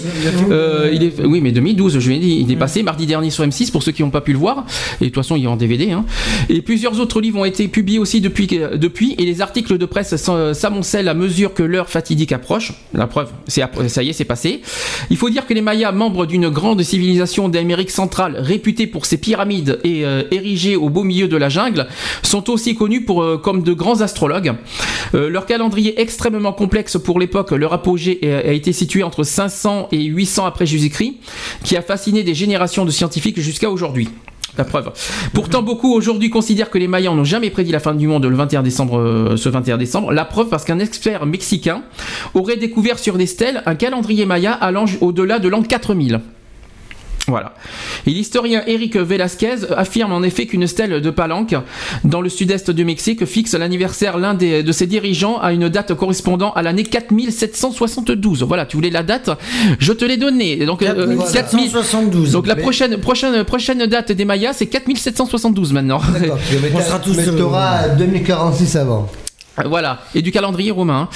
Euh, 0.51 0.89
il 0.93 1.03
est, 1.03 1.13
oui, 1.25 1.41
mais 1.41 1.51
2012, 1.51 1.99
je 1.99 2.09
l'ai 2.09 2.19
dit, 2.19 2.39
il 2.41 2.51
est 2.51 2.55
passé 2.55 2.83
mardi 2.83 3.05
dernier 3.05 3.29
sur 3.29 3.43
M6 3.43 3.71
pour 3.71 3.83
ceux 3.83 3.91
qui 3.91 4.01
n'ont 4.03 4.09
pas 4.09 4.21
pu 4.21 4.33
le 4.33 4.39
voir. 4.39 4.65
Et 5.01 5.05
de 5.05 5.09
toute 5.09 5.15
façon, 5.23 5.35
il 5.35 5.43
est 5.43 5.47
en 5.47 5.55
DVD. 5.55 5.91
hein. 5.91 6.05
Et 6.49 6.61
plusieurs 6.61 6.99
autres 6.99 7.21
livres 7.21 7.39
ont 7.39 7.45
été 7.45 7.67
publiés 7.67 7.99
aussi 7.99 8.21
depuis, 8.21 8.47
depuis 8.47 9.15
et 9.17 9.25
les 9.25 9.41
articles 9.41 9.77
de 9.77 9.85
presse 9.85 10.15
s'amoncellent 10.53 11.07
à 11.09 11.13
mesure 11.13 11.53
que 11.53 11.63
l'heure 11.63 11.89
fatidique 11.89 12.31
approche. 12.31 12.73
La 12.93 13.07
preuve, 13.07 13.29
c'est 13.47 13.63
ça 13.87 14.03
y 14.03 14.09
est, 14.09 14.13
c'est 14.13 14.23
passé. 14.25 14.61
Il 15.09 15.17
faut 15.17 15.29
dire 15.29 15.42
que 15.45 15.53
les 15.53 15.61
Mayas, 15.61 15.91
membres 15.91 16.25
d'une 16.25 16.49
grande 16.49 16.81
civilisation 16.83 17.49
d'Amérique 17.49 17.91
centrale, 17.91 18.35
réputée 18.37 18.87
pour 18.87 19.05
ses 19.05 19.17
pyramides 19.17 19.79
et 19.83 20.05
euh, 20.05 20.23
érigée 20.31 20.75
au 20.75 20.89
beau 20.89 21.03
milieu 21.03 21.27
de 21.27 21.37
la 21.37 21.49
jungle, 21.49 21.87
sont 22.21 22.49
aussi 22.49 22.75
connus 22.75 23.05
euh, 23.09 23.37
comme 23.37 23.63
de 23.63 23.73
grands 23.73 24.01
astrologues. 24.01 24.53
Euh, 25.13 25.29
leur 25.29 25.45
calendrier 25.45 25.99
extrêmement 25.99 26.53
complexe 26.53 26.97
pour 26.97 27.19
l'époque, 27.19 27.51
leur 27.51 27.73
apogée 27.73 28.19
a, 28.23 28.49
a 28.49 28.51
été 28.51 28.73
situé 28.73 29.03
entre 29.03 29.23
500 29.23 29.89
et 29.91 30.03
800 30.03 30.45
après 30.45 30.65
Jésus-Christ, 30.65 31.15
qui 31.63 31.77
a 31.77 31.81
fasciné 31.81 32.23
des 32.23 32.33
générations 32.33 32.85
de 32.85 32.91
scientifiques 32.91 33.39
jusqu'à 33.39 33.69
aujourd'hui. 33.69 34.09
La 34.57 34.65
preuve. 34.65 34.91
Pourtant, 35.33 35.63
beaucoup 35.63 35.91
aujourd'hui 35.93 36.29
considèrent 36.29 36.69
que 36.69 36.77
les 36.77 36.87
Mayas 36.87 37.11
n'ont 37.11 37.23
jamais 37.23 37.49
prédit 37.49 37.71
la 37.71 37.79
fin 37.79 37.95
du 37.95 38.07
monde 38.07 38.25
le 38.25 38.35
21 38.35 38.61
décembre, 38.61 38.99
euh, 38.99 39.35
ce 39.35 39.49
21 39.49 39.77
décembre. 39.77 40.11
La 40.11 40.25
preuve 40.25 40.49
parce 40.49 40.63
qu'un 40.63 40.79
expert 40.79 41.25
mexicain 41.25 41.81
aurait 42.35 42.57
découvert 42.57 42.99
sur 42.99 43.17
des 43.17 43.25
stèles 43.25 43.63
un 43.65 43.75
calendrier 43.75 44.25
Maya 44.25 44.53
allant 44.53 44.85
au-delà 45.01 45.39
de 45.39 45.49
l'an 45.49 45.63
4000. 45.63 46.19
Voilà. 47.27 47.53
Et 48.05 48.09
l'historien 48.11 48.63
Eric 48.67 48.97
Velasquez 48.97 49.55
affirme 49.77 50.11
en 50.11 50.23
effet 50.23 50.45
qu'une 50.45 50.67
stèle 50.67 50.99
de 51.01 51.09
Palenque, 51.09 51.55
dans 52.03 52.19
le 52.19 52.27
sud-est 52.27 52.69
du 52.69 52.83
Mexique, 52.83 53.25
fixe 53.25 53.53
l'anniversaire 53.53 54.17
l'un 54.17 54.33
des- 54.33 54.61
de 54.61 54.71
ses 54.73 54.87
dirigeants 54.87 55.37
à 55.39 55.53
une 55.53 55.69
date 55.69 55.93
correspondant 55.93 56.51
à 56.51 56.61
l'année 56.61 56.83
4772. 56.83 58.43
Voilà, 58.43 58.65
tu 58.65 58.75
voulais 58.75 58.89
la 58.89 59.03
date 59.03 59.29
Je 59.79 59.93
te 59.93 60.03
l'ai 60.03 60.17
donnée. 60.17 60.65
Donc, 60.65 60.81
euh, 60.83 61.05
4772. 61.31 62.31
Donc 62.33 62.45
la 62.47 62.55
prochaine, 62.61 62.97
prochaine, 62.97 63.43
prochaine 63.45 63.85
date 63.85 64.11
des 64.11 64.25
Mayas, 64.25 64.53
c'est 64.53 64.67
4772 64.67 65.71
maintenant. 65.73 66.01
T'as- 66.79 66.83
mais 67.17 67.23
t'auras 67.37 67.87
2046 67.89 68.75
avant. 68.75 69.09
Voilà, 69.65 69.99
et 70.15 70.23
du 70.23 70.31
calendrier 70.31 70.71
romain. 70.71 71.09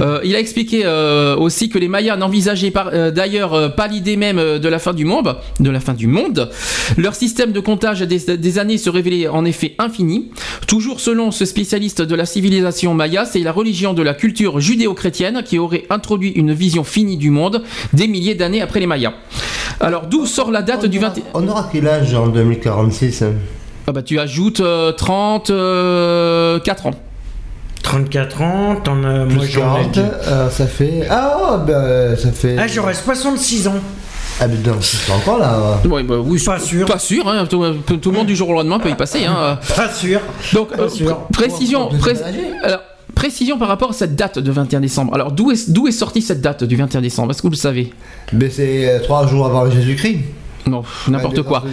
Euh, 0.00 0.20
il 0.24 0.34
a 0.34 0.40
expliqué 0.40 0.82
euh, 0.84 1.36
aussi 1.36 1.68
que 1.68 1.78
les 1.78 1.88
Mayas 1.88 2.16
n'envisageaient 2.16 2.72
euh, 2.74 3.10
d'ailleurs 3.10 3.74
pas 3.74 3.86
l'idée 3.86 4.16
même 4.16 4.58
de 4.58 4.68
la 4.68 4.78
fin 4.78 4.94
du 4.94 5.04
monde, 5.04 5.36
de 5.60 5.70
la 5.70 5.78
fin 5.78 5.92
du 5.92 6.06
monde. 6.06 6.50
Leur 6.96 7.14
système 7.14 7.52
de 7.52 7.60
comptage 7.60 8.00
des, 8.00 8.36
des 8.38 8.58
années 8.58 8.78
se 8.78 8.88
révélait 8.88 9.28
en 9.28 9.44
effet 9.44 9.74
infini. 9.78 10.30
Toujours 10.66 11.00
selon 11.00 11.30
ce 11.30 11.44
spécialiste 11.44 12.00
de 12.00 12.14
la 12.14 12.24
civilisation 12.24 12.94
maya, 12.94 13.26
c'est 13.26 13.40
la 13.40 13.52
religion 13.52 13.92
de 13.92 14.02
la 14.02 14.14
culture 14.14 14.58
judéo-chrétienne 14.58 15.42
qui 15.44 15.58
aurait 15.58 15.84
introduit 15.90 16.30
une 16.30 16.54
vision 16.54 16.84
finie 16.84 17.18
du 17.18 17.30
monde 17.30 17.62
des 17.92 18.08
milliers 18.08 18.34
d'années 18.34 18.62
après 18.62 18.80
les 18.80 18.86
Mayas. 18.86 19.12
Alors 19.80 20.06
d'où 20.06 20.24
sort 20.24 20.50
la 20.50 20.62
date 20.62 20.86
du 20.86 20.98
20 20.98 21.14
On 21.34 21.46
aura 21.46 21.68
quel 21.70 21.86
âge 21.88 22.14
en 22.14 22.28
2046 22.28 23.22
hein? 23.22 23.34
Ah 23.86 23.92
bah, 23.92 24.02
tu 24.02 24.18
ajoutes 24.18 24.60
euh, 24.60 24.92
34 24.92 26.86
ans. 26.86 26.94
34 27.82 28.42
ans, 28.42 28.76
t'en 28.82 29.02
as. 29.04 29.26
Plus 29.26 29.34
Moi 29.36 29.44
j'en 29.46 29.60
ai 29.76 29.82
40, 29.82 29.92
dit. 29.92 30.00
euh, 30.00 30.50
ça 30.50 30.66
fait. 30.66 31.06
Ah, 31.10 31.36
oh, 31.40 31.58
bah, 31.66 32.16
ça 32.16 32.30
fait. 32.32 32.56
Ah, 32.58 32.66
j'aurais 32.66 32.94
66 32.94 33.68
ans. 33.68 33.74
Ah, 34.40 34.46
mais 34.48 34.56
non, 34.66 34.76
c'est 34.80 35.12
encore 35.12 35.38
là. 35.38 35.78
Ouais, 35.88 36.02
bah, 36.02 36.16
oui, 36.24 36.42
Pas 36.44 36.58
sûr. 36.58 36.86
Pas 36.86 36.98
sûr, 36.98 37.28
hein, 37.28 37.44
tout, 37.48 37.62
tout 37.96 38.10
le 38.10 38.16
monde 38.16 38.26
du 38.26 38.34
jour 38.36 38.48
au 38.48 38.54
lendemain 38.54 38.78
peut 38.78 38.88
y 38.90 38.94
passer. 38.94 39.24
Hein. 39.24 39.58
Pas 39.76 39.88
sûr. 39.90 40.20
Donc, 40.52 40.68
euh, 40.78 40.88
sûr. 40.88 41.06
pr- 41.10 41.32
précision, 41.32 41.88
pré- 42.00 42.16
alors, 42.62 42.80
précision 43.14 43.58
par 43.58 43.68
rapport 43.68 43.90
à 43.90 43.92
cette 43.92 44.16
date 44.16 44.38
de 44.38 44.50
21 44.50 44.80
décembre. 44.80 45.14
Alors, 45.14 45.32
d'où 45.32 45.50
est, 45.50 45.70
d'où 45.70 45.86
est 45.86 45.92
sortie 45.92 46.22
cette 46.22 46.40
date 46.40 46.64
du 46.64 46.76
21 46.76 47.02
décembre? 47.02 47.30
Est-ce 47.32 47.42
que 47.42 47.46
vous 47.48 47.52
le 47.52 47.56
savez? 47.56 47.92
Mais 48.32 48.48
c'est 48.48 48.88
euh, 48.88 49.00
trois 49.00 49.26
jours 49.26 49.44
avant 49.46 49.70
Jésus-Christ. 49.70 50.20
Non, 50.66 50.82
n'importe 51.08 51.38
Ouais, 51.38 51.44
quoi. 51.44 51.64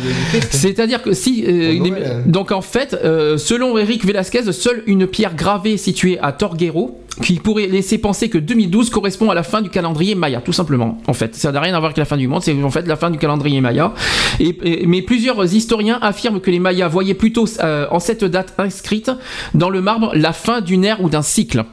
C'est-à-dire 0.51 1.01
que 1.01 1.13
si. 1.13 1.43
euh, 1.47 2.21
donc, 2.25 2.51
en 2.51 2.61
fait, 2.61 2.97
euh, 3.03 3.37
selon 3.37 3.77
Eric 3.77 4.05
Velasquez, 4.05 4.51
seule 4.51 4.83
une 4.87 5.05
pierre 5.07 5.35
gravée 5.35 5.77
située 5.77 6.17
à 6.21 6.31
Torguero 6.31 6.99
qui 7.21 7.33
pourrait 7.35 7.67
laisser 7.67 7.97
penser 7.97 8.29
que 8.29 8.37
2012 8.37 8.89
correspond 8.89 9.29
à 9.29 9.35
la 9.35 9.43
fin 9.43 9.61
du 9.61 9.69
calendrier 9.69 10.15
Maya, 10.15 10.39
tout 10.41 10.53
simplement. 10.53 10.97
En 11.07 11.13
fait, 11.13 11.35
ça 11.35 11.51
n'a 11.51 11.59
rien 11.59 11.73
à 11.73 11.79
voir 11.79 11.87
avec 11.87 11.97
la 11.97 12.05
fin 12.05 12.15
du 12.17 12.27
monde, 12.29 12.41
c'est 12.41 12.55
en 12.63 12.69
fait 12.69 12.87
la 12.87 12.95
fin 12.95 13.09
du 13.09 13.17
calendrier 13.17 13.59
Maya. 13.61 13.93
Et, 14.39 14.55
et- 14.63 14.85
mais 14.87 15.01
plusieurs 15.01 15.53
historiens 15.53 15.99
affirment 16.01 16.39
que 16.39 16.49
les 16.49 16.59
Mayas 16.59 16.87
voyaient 16.87 17.13
plutôt 17.13 17.45
euh, 17.61 17.87
en 17.91 17.99
cette 17.99 18.23
date 18.23 18.53
inscrite 18.57 19.11
dans 19.53 19.69
le 19.69 19.81
marbre 19.81 20.11
la 20.15 20.31
fin 20.31 20.61
d'une 20.61 20.85
ère 20.85 21.03
ou 21.03 21.09
d'un 21.09 21.21
cycle. 21.21 21.65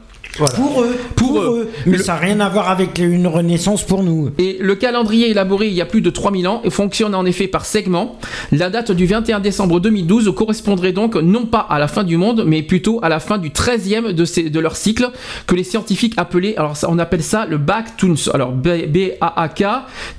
Pour 0.55 0.81
eux. 0.83 0.95
Pour 1.15 1.39
eux. 1.41 1.69
Mais 1.85 1.97
Le- 1.97 2.03
ça 2.03 2.13
n'a 2.13 2.19
rien 2.19 2.39
à 2.39 2.49
voir 2.49 2.69
avec 2.69 2.99
une 2.99 3.27
renaissance 3.27 3.83
pour 3.83 4.03
nous. 4.03 4.29
Et 4.37 4.57
le 4.59 4.75
calendrier 4.75 5.29
élaboré 5.29 5.67
il 5.67 5.73
y 5.73 5.81
a 5.81 5.85
plus 5.85 6.01
de 6.01 6.09
3000 6.09 6.47
ans 6.47 6.61
fonctionne 6.69 7.15
en 7.15 7.25
effet 7.25 7.47
par 7.47 7.65
segments. 7.65 8.17
La 8.51 8.69
date 8.69 8.91
du 8.91 9.05
21 9.05 9.39
décembre 9.39 9.79
2012 9.79 10.33
correspondrait 10.35 10.91
donc 10.91 11.15
non 11.15 11.45
pas 11.45 11.65
à 11.69 11.79
la 11.79 11.87
fin 11.87 12.03
du 12.03 12.17
monde, 12.17 12.43
mais 12.45 12.61
plutôt 12.63 12.99
à 13.01 13.09
la 13.09 13.19
fin 13.19 13.37
du 13.37 13.49
13e 13.51 14.11
de, 14.13 14.25
ces- 14.25 14.49
de 14.49 14.59
leur 14.59 14.75
cycle, 14.75 15.09
que 15.47 15.55
les 15.55 15.63
scientifiques 15.63 16.13
appelaient, 16.17 16.55
alors 16.57 16.77
ça, 16.77 16.87
on 16.89 16.99
appelle 16.99 17.23
ça 17.23 17.45
le 17.45 17.57
Bactuns. 17.57 18.15
Alors 18.33 18.51
B-A-A-K, 18.51 19.63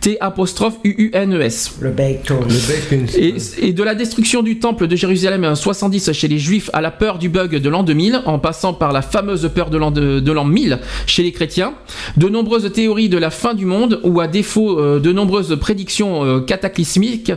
T-U-U-N-E-S. 0.01 1.77
Le 1.81 1.91
bacon. 1.91 2.39
Le 2.49 2.99
bacon. 2.99 3.07
Et, 3.17 3.35
et 3.69 3.73
de 3.73 3.83
la 3.83 3.95
destruction 3.95 4.43
du 4.43 4.59
temple 4.59 4.87
de 4.87 4.97
Jérusalem 4.97 5.45
en 5.45 5.55
70 5.55 6.13
chez 6.13 6.29
les 6.29 6.39
juifs 6.39 6.71
à 6.73 6.81
la 6.81 6.91
peur 6.91 7.19
du 7.19 7.29
bug 7.29 7.57
de 7.57 7.69
l'an 7.69 7.83
2000, 7.83 8.23
en 8.27 8.39
passant 8.39 8.73
par 8.73 8.93
la 8.93 9.03
fameuse 9.03 9.49
peur 9.55 9.71
de 9.71 9.79
l'an 9.79 9.91
de, 10.09 10.21
de 10.21 10.33
l'an 10.33 10.45
1000 10.45 10.79
chez 11.07 11.23
les 11.23 11.33
chrétiens, 11.33 11.75
de 12.17 12.29
nombreuses 12.29 12.71
théories 12.73 13.09
de 13.09 13.19
la 13.19 13.31
fin 13.31 13.55
du 13.55 13.65
monde 13.67 14.01
ou 14.05 14.21
à 14.21 14.27
défaut 14.27 14.79
euh, 14.79 14.99
de 15.01 15.13
nombreuses 15.13 15.57
prédictions 15.61 16.25
euh, 16.25 16.41
cataclysmiques 16.41 17.33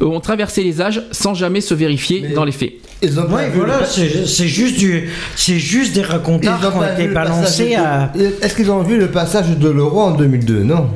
euh, 0.00 0.06
ont 0.06 0.20
traversé 0.20 0.62
les 0.62 0.80
âges 0.80 1.02
sans 1.10 1.34
jamais 1.34 1.60
se 1.60 1.74
vérifier 1.74 2.20
Mais- 2.22 2.34
dans 2.34 2.44
les 2.44 2.52
faits. 2.52 2.72
Ils 3.04 3.18
ont 3.18 3.24
pas 3.24 3.34
Ouais, 3.34 3.46
le 3.48 3.52
voilà, 3.58 3.78
pa- 3.78 3.84
c'est 3.86 4.46
juste 4.46 4.78
du, 4.78 5.08
c'est 5.34 5.58
juste 5.58 5.92
des 5.94 6.02
racontards 6.02 6.60
ont 6.64 6.70
qui 6.70 6.76
ont 6.76 6.80
pas 6.80 6.92
été 6.92 7.06
le 7.08 7.14
balancés 7.14 7.74
à. 7.74 8.12
Est-ce 8.40 8.54
qu'ils 8.54 8.70
ont 8.70 8.82
vu 8.84 8.96
le 8.96 9.08
passage 9.08 9.48
de 9.58 9.68
l'euro 9.68 10.00
en 10.02 10.12
2002 10.12 10.62
Non. 10.62 10.86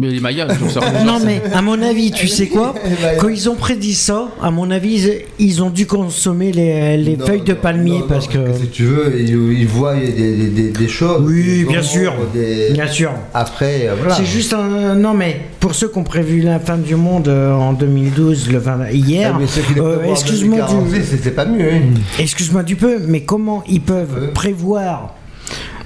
Mais 0.00 0.08
les 0.08 0.20
Mayas, 0.20 0.48
je 0.50 0.54
trouve 0.54 0.70
ça- 0.70 0.80
Non 1.04 1.18
mais 1.24 1.42
à 1.52 1.60
mon 1.60 1.80
avis, 1.82 2.10
tu 2.12 2.26
sais 2.26 2.46
quoi 2.46 2.74
Quand 3.18 3.28
ils 3.28 3.50
ont 3.50 3.56
prédit 3.56 3.94
ça, 3.94 4.28
à 4.40 4.50
mon 4.50 4.70
avis, 4.70 5.06
ils, 5.38 5.62
ont 5.62 5.68
dû 5.70 5.86
consommer 5.86 6.50
les, 6.50 6.96
les 6.96 7.16
Non, 7.16 7.26
feuilles 7.26 7.42
de 7.42 7.52
palmier 7.52 7.98
non, 7.98 8.06
parce 8.08 8.26
que. 8.26 8.38
Si 8.58 8.68
tu 8.68 8.84
veux, 8.84 9.14
ils, 9.20 9.28
ils 9.60 9.66
voient 9.66 9.94
des, 9.96 10.10
des, 10.12 10.48
des, 10.48 10.70
des 10.70 10.88
choses. 10.88 11.22
Oui, 11.26 11.58
des 11.58 11.64
bien 11.64 11.82
sûr. 11.82 12.14
des- 12.32 12.70
Bien 12.72 12.86
sûr. 12.86 13.10
Après, 13.34 13.88
euh, 13.88 13.94
voilà. 13.98 14.14
C'est 14.14 14.24
juste 14.24 14.54
un. 14.54 14.94
Non 14.94 15.12
mais 15.12 15.42
pour 15.60 15.74
ceux 15.74 15.88
qui 15.88 15.98
ont 15.98 16.04
prévu 16.04 16.40
la 16.40 16.58
fin 16.58 16.78
du 16.78 16.94
monde 16.96 17.28
euh, 17.28 17.52
en 17.52 17.74
2012, 17.74 18.50
le 18.50 18.58
20 18.58 18.88
hier. 18.92 19.32
Ah, 19.34 19.38
mais 19.40 19.46
ceux 19.46 19.60
qui 19.62 19.74
les 19.74 19.80
euh, 19.80 20.04
Excuse-moi 20.10 20.66
2046, 20.68 21.16
du. 21.16 21.22
c'est 21.22 21.30
pas 21.34 21.44
mieux. 21.44 21.70
hein. 21.70 21.80
Excuse-moi 22.18 22.62
du 22.62 22.76
peu, 22.76 22.98
mais 23.06 23.20
comment 23.24 23.62
ils 23.68 23.80
peuvent 23.82 24.30
prévoir 24.32 25.16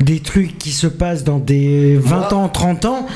des 0.01 0.21
trucs 0.21 0.59
qui 0.59 0.71
se 0.71 0.87
passent 0.87 1.25
dans 1.25 1.39
des 1.39 1.97
20 1.97 2.17
Voilà. 2.19 2.35
ans, 2.37 2.49
30 2.49 2.85
ans, 2.85 3.07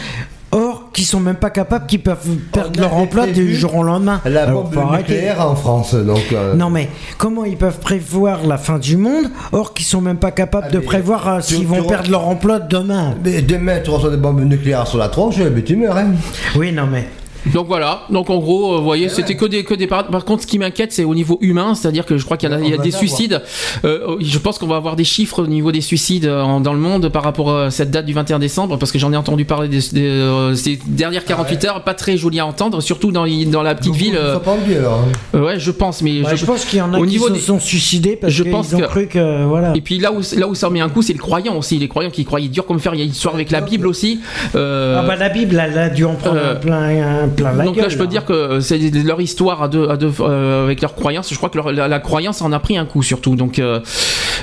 qui 0.92 1.04
sont 1.04 1.20
même 1.20 1.36
pas 1.36 1.50
capables, 1.50 1.86
qui 1.86 1.98
peuvent 1.98 2.26
perdre 2.52 2.80
leur 2.80 2.94
emploi 2.94 3.26
du 3.26 3.54
jour 3.54 3.76
au 3.76 3.82
lendemain 3.82 4.20
La 4.24 4.46
bombe 4.46 4.74
nucléaire 4.96 5.40
en 5.46 5.54
France, 5.54 5.94
donc. 5.94 6.32
euh, 6.32 6.54
Non 6.54 6.68
mais 6.70 6.88
comment 7.18 7.44
ils 7.44 7.56
peuvent 7.56 7.78
prévoir 7.78 8.44
la 8.46 8.58
fin 8.58 8.78
du 8.78 8.96
monde 8.96 9.26
or 9.52 9.72
qu'ils 9.74 9.86
sont 9.86 10.00
même 10.00 10.18
pas 10.18 10.30
capables 10.32 10.66
Ah, 10.68 10.72
de 10.74 10.78
prévoir 10.80 11.28
euh, 11.28 11.40
s'ils 11.40 11.60
tu 11.60 11.64
vont 11.66 11.80
re- 11.82 11.86
perdre 11.88 12.10
leur 12.10 12.26
emploi 12.26 12.58
demain? 12.58 13.14
Mais 13.24 13.42
demain, 13.42 13.78
tu 13.82 13.90
reçois 13.90 14.10
des 14.10 14.16
bombes 14.16 14.40
nucléaires 14.44 14.86
sur 14.86 14.98
la 14.98 15.08
tronche, 15.08 15.36
mais 15.38 15.62
tu 15.62 15.76
meurs, 15.76 15.96
hein. 15.96 16.08
Oui 16.56 16.72
non 16.72 16.86
mais 16.90 17.08
Donc 17.46 17.66
voilà, 17.66 18.02
donc 18.10 18.28
en 18.30 18.38
gros, 18.38 18.74
euh, 18.74 18.78
vous 18.78 18.84
voyez, 18.84 19.08
c'était 19.08 19.34
que 19.34 19.44
des, 19.46 19.64
que 19.64 19.74
des 19.74 19.86
par... 19.86 20.06
par 20.06 20.24
contre, 20.24 20.42
ce 20.42 20.46
qui 20.46 20.58
m'inquiète, 20.58 20.92
c'est 20.92 21.04
au 21.04 21.14
niveau 21.14 21.38
humain, 21.40 21.74
c'est-à-dire 21.74 22.04
que 22.04 22.18
je 22.18 22.24
crois 22.24 22.36
qu'il 22.36 22.50
y, 22.50 22.54
a- 22.54 22.60
y 22.60 22.78
des 22.78 22.90
suicides. 22.90 23.40
Euh, 23.84 24.16
je 24.20 24.38
pense 24.38 24.58
qu'on 24.58 24.66
va 24.66 24.76
avoir 24.76 24.96
des 24.96 25.04
chiffres 25.04 25.42
au 25.42 25.46
niveau 25.46 25.72
des 25.72 25.80
suicides 25.80 26.26
euh, 26.26 26.42
en- 26.42 26.60
dans 26.60 26.72
le 26.74 26.78
monde 26.78 27.08
par 27.08 27.22
rapport 27.22 27.54
à 27.56 27.70
cette 27.70 27.90
date 27.90 28.04
du 28.06 28.12
21 28.12 28.38
décembre, 28.38 28.76
parce 28.78 28.92
que 28.92 28.98
j'en 28.98 29.12
ai 29.12 29.16
entendu 29.16 29.44
parler 29.44 29.68
des, 29.68 29.80
des, 29.92 30.06
euh, 30.08 30.54
ces 30.54 30.78
dernières 30.86 31.24
48 31.24 31.64
heures, 31.64 31.82
pas 31.84 31.94
très 31.94 32.16
joli 32.16 32.40
à 32.40 32.46
entendre, 32.46 32.80
surtout 32.80 33.10
dans, 33.12 33.26
dans 33.46 33.62
la 33.62 33.74
petite 33.74 33.92
Donc, 33.92 34.00
ville. 34.00 34.16
euh, 34.16 34.34
sont 34.34 34.40
pendus, 34.40 34.76
alors. 34.76 35.00
euh, 35.34 35.44
ouais, 35.44 35.58
je 35.58 35.70
pense, 35.70 36.02
mais 36.02 36.22
Ouais, 36.22 36.36
je 36.36 36.44
pense 36.44 36.64
qu'il 36.64 36.78
y 36.78 36.82
en 36.82 36.92
a 36.92 36.98
au 36.98 37.04
qui 37.04 37.10
niveau 37.10 37.28
se 37.28 37.32
des- 37.32 37.38
sont 37.40 37.58
suicidés 37.58 38.16
parce 38.16 38.32
Je 38.32 38.42
qu'ils 38.42 38.52
pense 38.52 38.72
ont 38.74 38.78
que- 38.78 38.84
cru 38.86 39.06
que 39.06 39.44
voilà 39.44 39.72
Et 39.74 39.80
puis 39.80 39.98
là 39.98 40.12
où, 40.12 40.20
là 40.36 40.46
où 40.48 40.54
ça 40.54 40.66
remet 40.68 40.80
un 40.80 40.88
coup, 40.88 41.02
c'est 41.02 41.12
le 41.14 41.18
croyant 41.18 41.56
aussi. 41.56 41.78
Les 41.78 41.88
croyants 41.88 42.10
qui 42.10 42.24
croyaient 42.24 42.48
dur 42.48 42.66
comme 42.66 42.80
fer. 42.80 42.94
Il 42.94 42.98
y 42.98 43.02
a 43.02 43.04
une 43.06 43.10
histoire 43.12 43.34
avec 43.34 43.50
la 43.50 43.60
Bible 43.62 43.86
aussi. 43.86 44.20
Euh, 44.54 44.98
ah 45.00 45.06
bah 45.06 45.16
la 45.16 45.28
Bible 45.28 45.60
elle 45.64 45.78
a 45.78 45.88
dû 45.88 46.04
en 46.04 46.14
prendre 46.14 46.36
euh, 46.36 46.54
plein, 46.54 47.22
un 47.24 47.28
plein 47.30 47.52
la 47.52 47.64
donc 47.64 47.74
gueule, 47.76 47.84
là, 47.84 47.88
je 47.90 47.96
peux 47.98 48.06
dire 48.06 48.24
que 48.24 48.60
c'est 48.60 48.78
leur 48.78 49.20
histoire 49.20 49.62
à 49.62 49.68
deux, 49.68 49.88
à 49.88 49.96
deux, 49.96 50.12
euh, 50.20 50.64
avec 50.64 50.80
leur 50.82 50.94
croyance. 50.94 51.30
Je 51.30 51.36
crois 51.36 51.48
que 51.48 51.56
leur- 51.56 51.72
la, 51.72 51.88
la 51.88 51.98
croyance 52.00 52.42
en 52.42 52.52
a 52.52 52.58
pris 52.58 52.76
un 52.76 52.84
coup 52.84 53.02
surtout. 53.02 53.36
Donc, 53.36 53.58
euh, 53.58 53.80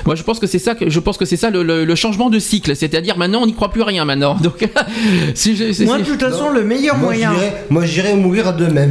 moi, 0.06 0.14
je 0.14 0.22
pense 0.22 0.38
que 0.38 0.46
c'est 0.46 0.58
ça. 0.58 0.74
Que, 0.74 0.88
je 0.90 1.00
pense 1.00 1.16
que 1.18 1.24
c'est 1.24 1.36
ça 1.36 1.50
le, 1.50 1.62
le- 1.62 1.84
le 1.84 1.94
changement 1.94 2.30
de 2.30 2.38
cycle. 2.38 2.74
C'est-à-dire 2.76 3.16
maintenant, 3.18 3.40
on 3.42 3.46
n'y 3.46 3.54
croit 3.54 3.70
plus 3.70 3.82
à 3.82 3.86
rien 3.86 4.04
maintenant. 4.04 4.34
Donc, 4.42 4.68
si 5.34 5.56
je- 5.56 5.72
c'est- 5.72 5.84
moi 5.84 5.98
de 5.98 6.04
toute 6.04 6.20
façon 6.20 6.50
le 6.50 6.62
meilleur 6.64 6.96
Moi, 6.96 7.06
moyen 7.06 7.32
j'irais- 7.34 7.64
Moi, 7.70 7.84
j'irais 7.86 8.14
mourir 8.16 8.52
demain. 8.54 8.90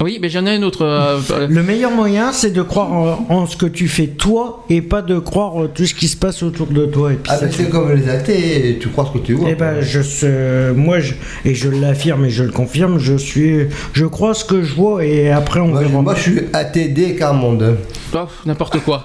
Oui, 0.00 0.18
mais 0.20 0.28
j'en 0.28 0.44
ai 0.46 0.56
un 0.56 0.62
autre. 0.62 0.82
euh, 0.84 1.18
euh, 1.30 1.46
le 1.48 1.62
meilleur 1.62 1.90
moyen 1.90 2.32
c'est 2.32 2.50
de 2.50 2.62
croire 2.62 2.92
en, 2.92 3.26
en 3.28 3.46
ce 3.46 3.56
que 3.56 3.66
tu 3.66 3.86
fais 3.88 4.08
toi 4.08 4.64
et 4.68 4.82
pas 4.82 5.02
de 5.02 5.18
croire 5.18 5.68
tout 5.74 5.86
ce 5.86 5.94
qui 5.94 6.08
se 6.08 6.16
passe 6.16 6.42
autour 6.42 6.66
de 6.66 6.84
toi 6.86 7.12
et 7.12 7.16
puis 7.16 7.32
Ah, 7.32 7.38
c'est 7.50 7.70
comme 7.70 7.92
les 7.92 8.08
athées, 8.08 8.78
tu 8.80 8.88
crois 8.88 9.06
ce 9.12 9.18
que 9.18 9.24
tu 9.24 9.34
vois. 9.34 9.48
Eh 9.50 9.54
ben, 9.54 9.80
je 9.80 10.00
sais- 10.02 10.72
moi, 10.74 10.98
je, 11.00 11.14
et 11.44 11.54
je 11.54 11.68
l'affirme 11.68 12.24
et 12.24 12.30
je 12.30 12.42
le 12.42 12.50
confirme, 12.52 12.98
je 12.98 13.14
suis, 13.16 13.68
je 13.92 14.04
crois 14.06 14.34
ce 14.34 14.44
que 14.44 14.62
je 14.62 14.74
vois 14.74 15.04
et 15.04 15.30
après 15.30 15.60
on 15.60 15.68
Moi, 15.68 15.80
verra. 15.80 16.02
moi, 16.02 16.14
je 16.16 16.20
suis 16.22 16.40
athée 16.52 16.88
dès 16.88 17.14
qu'un 17.14 17.32
monde. 17.32 17.76
oh, 18.14 18.18
n'importe 18.46 18.78
quoi. 18.80 19.04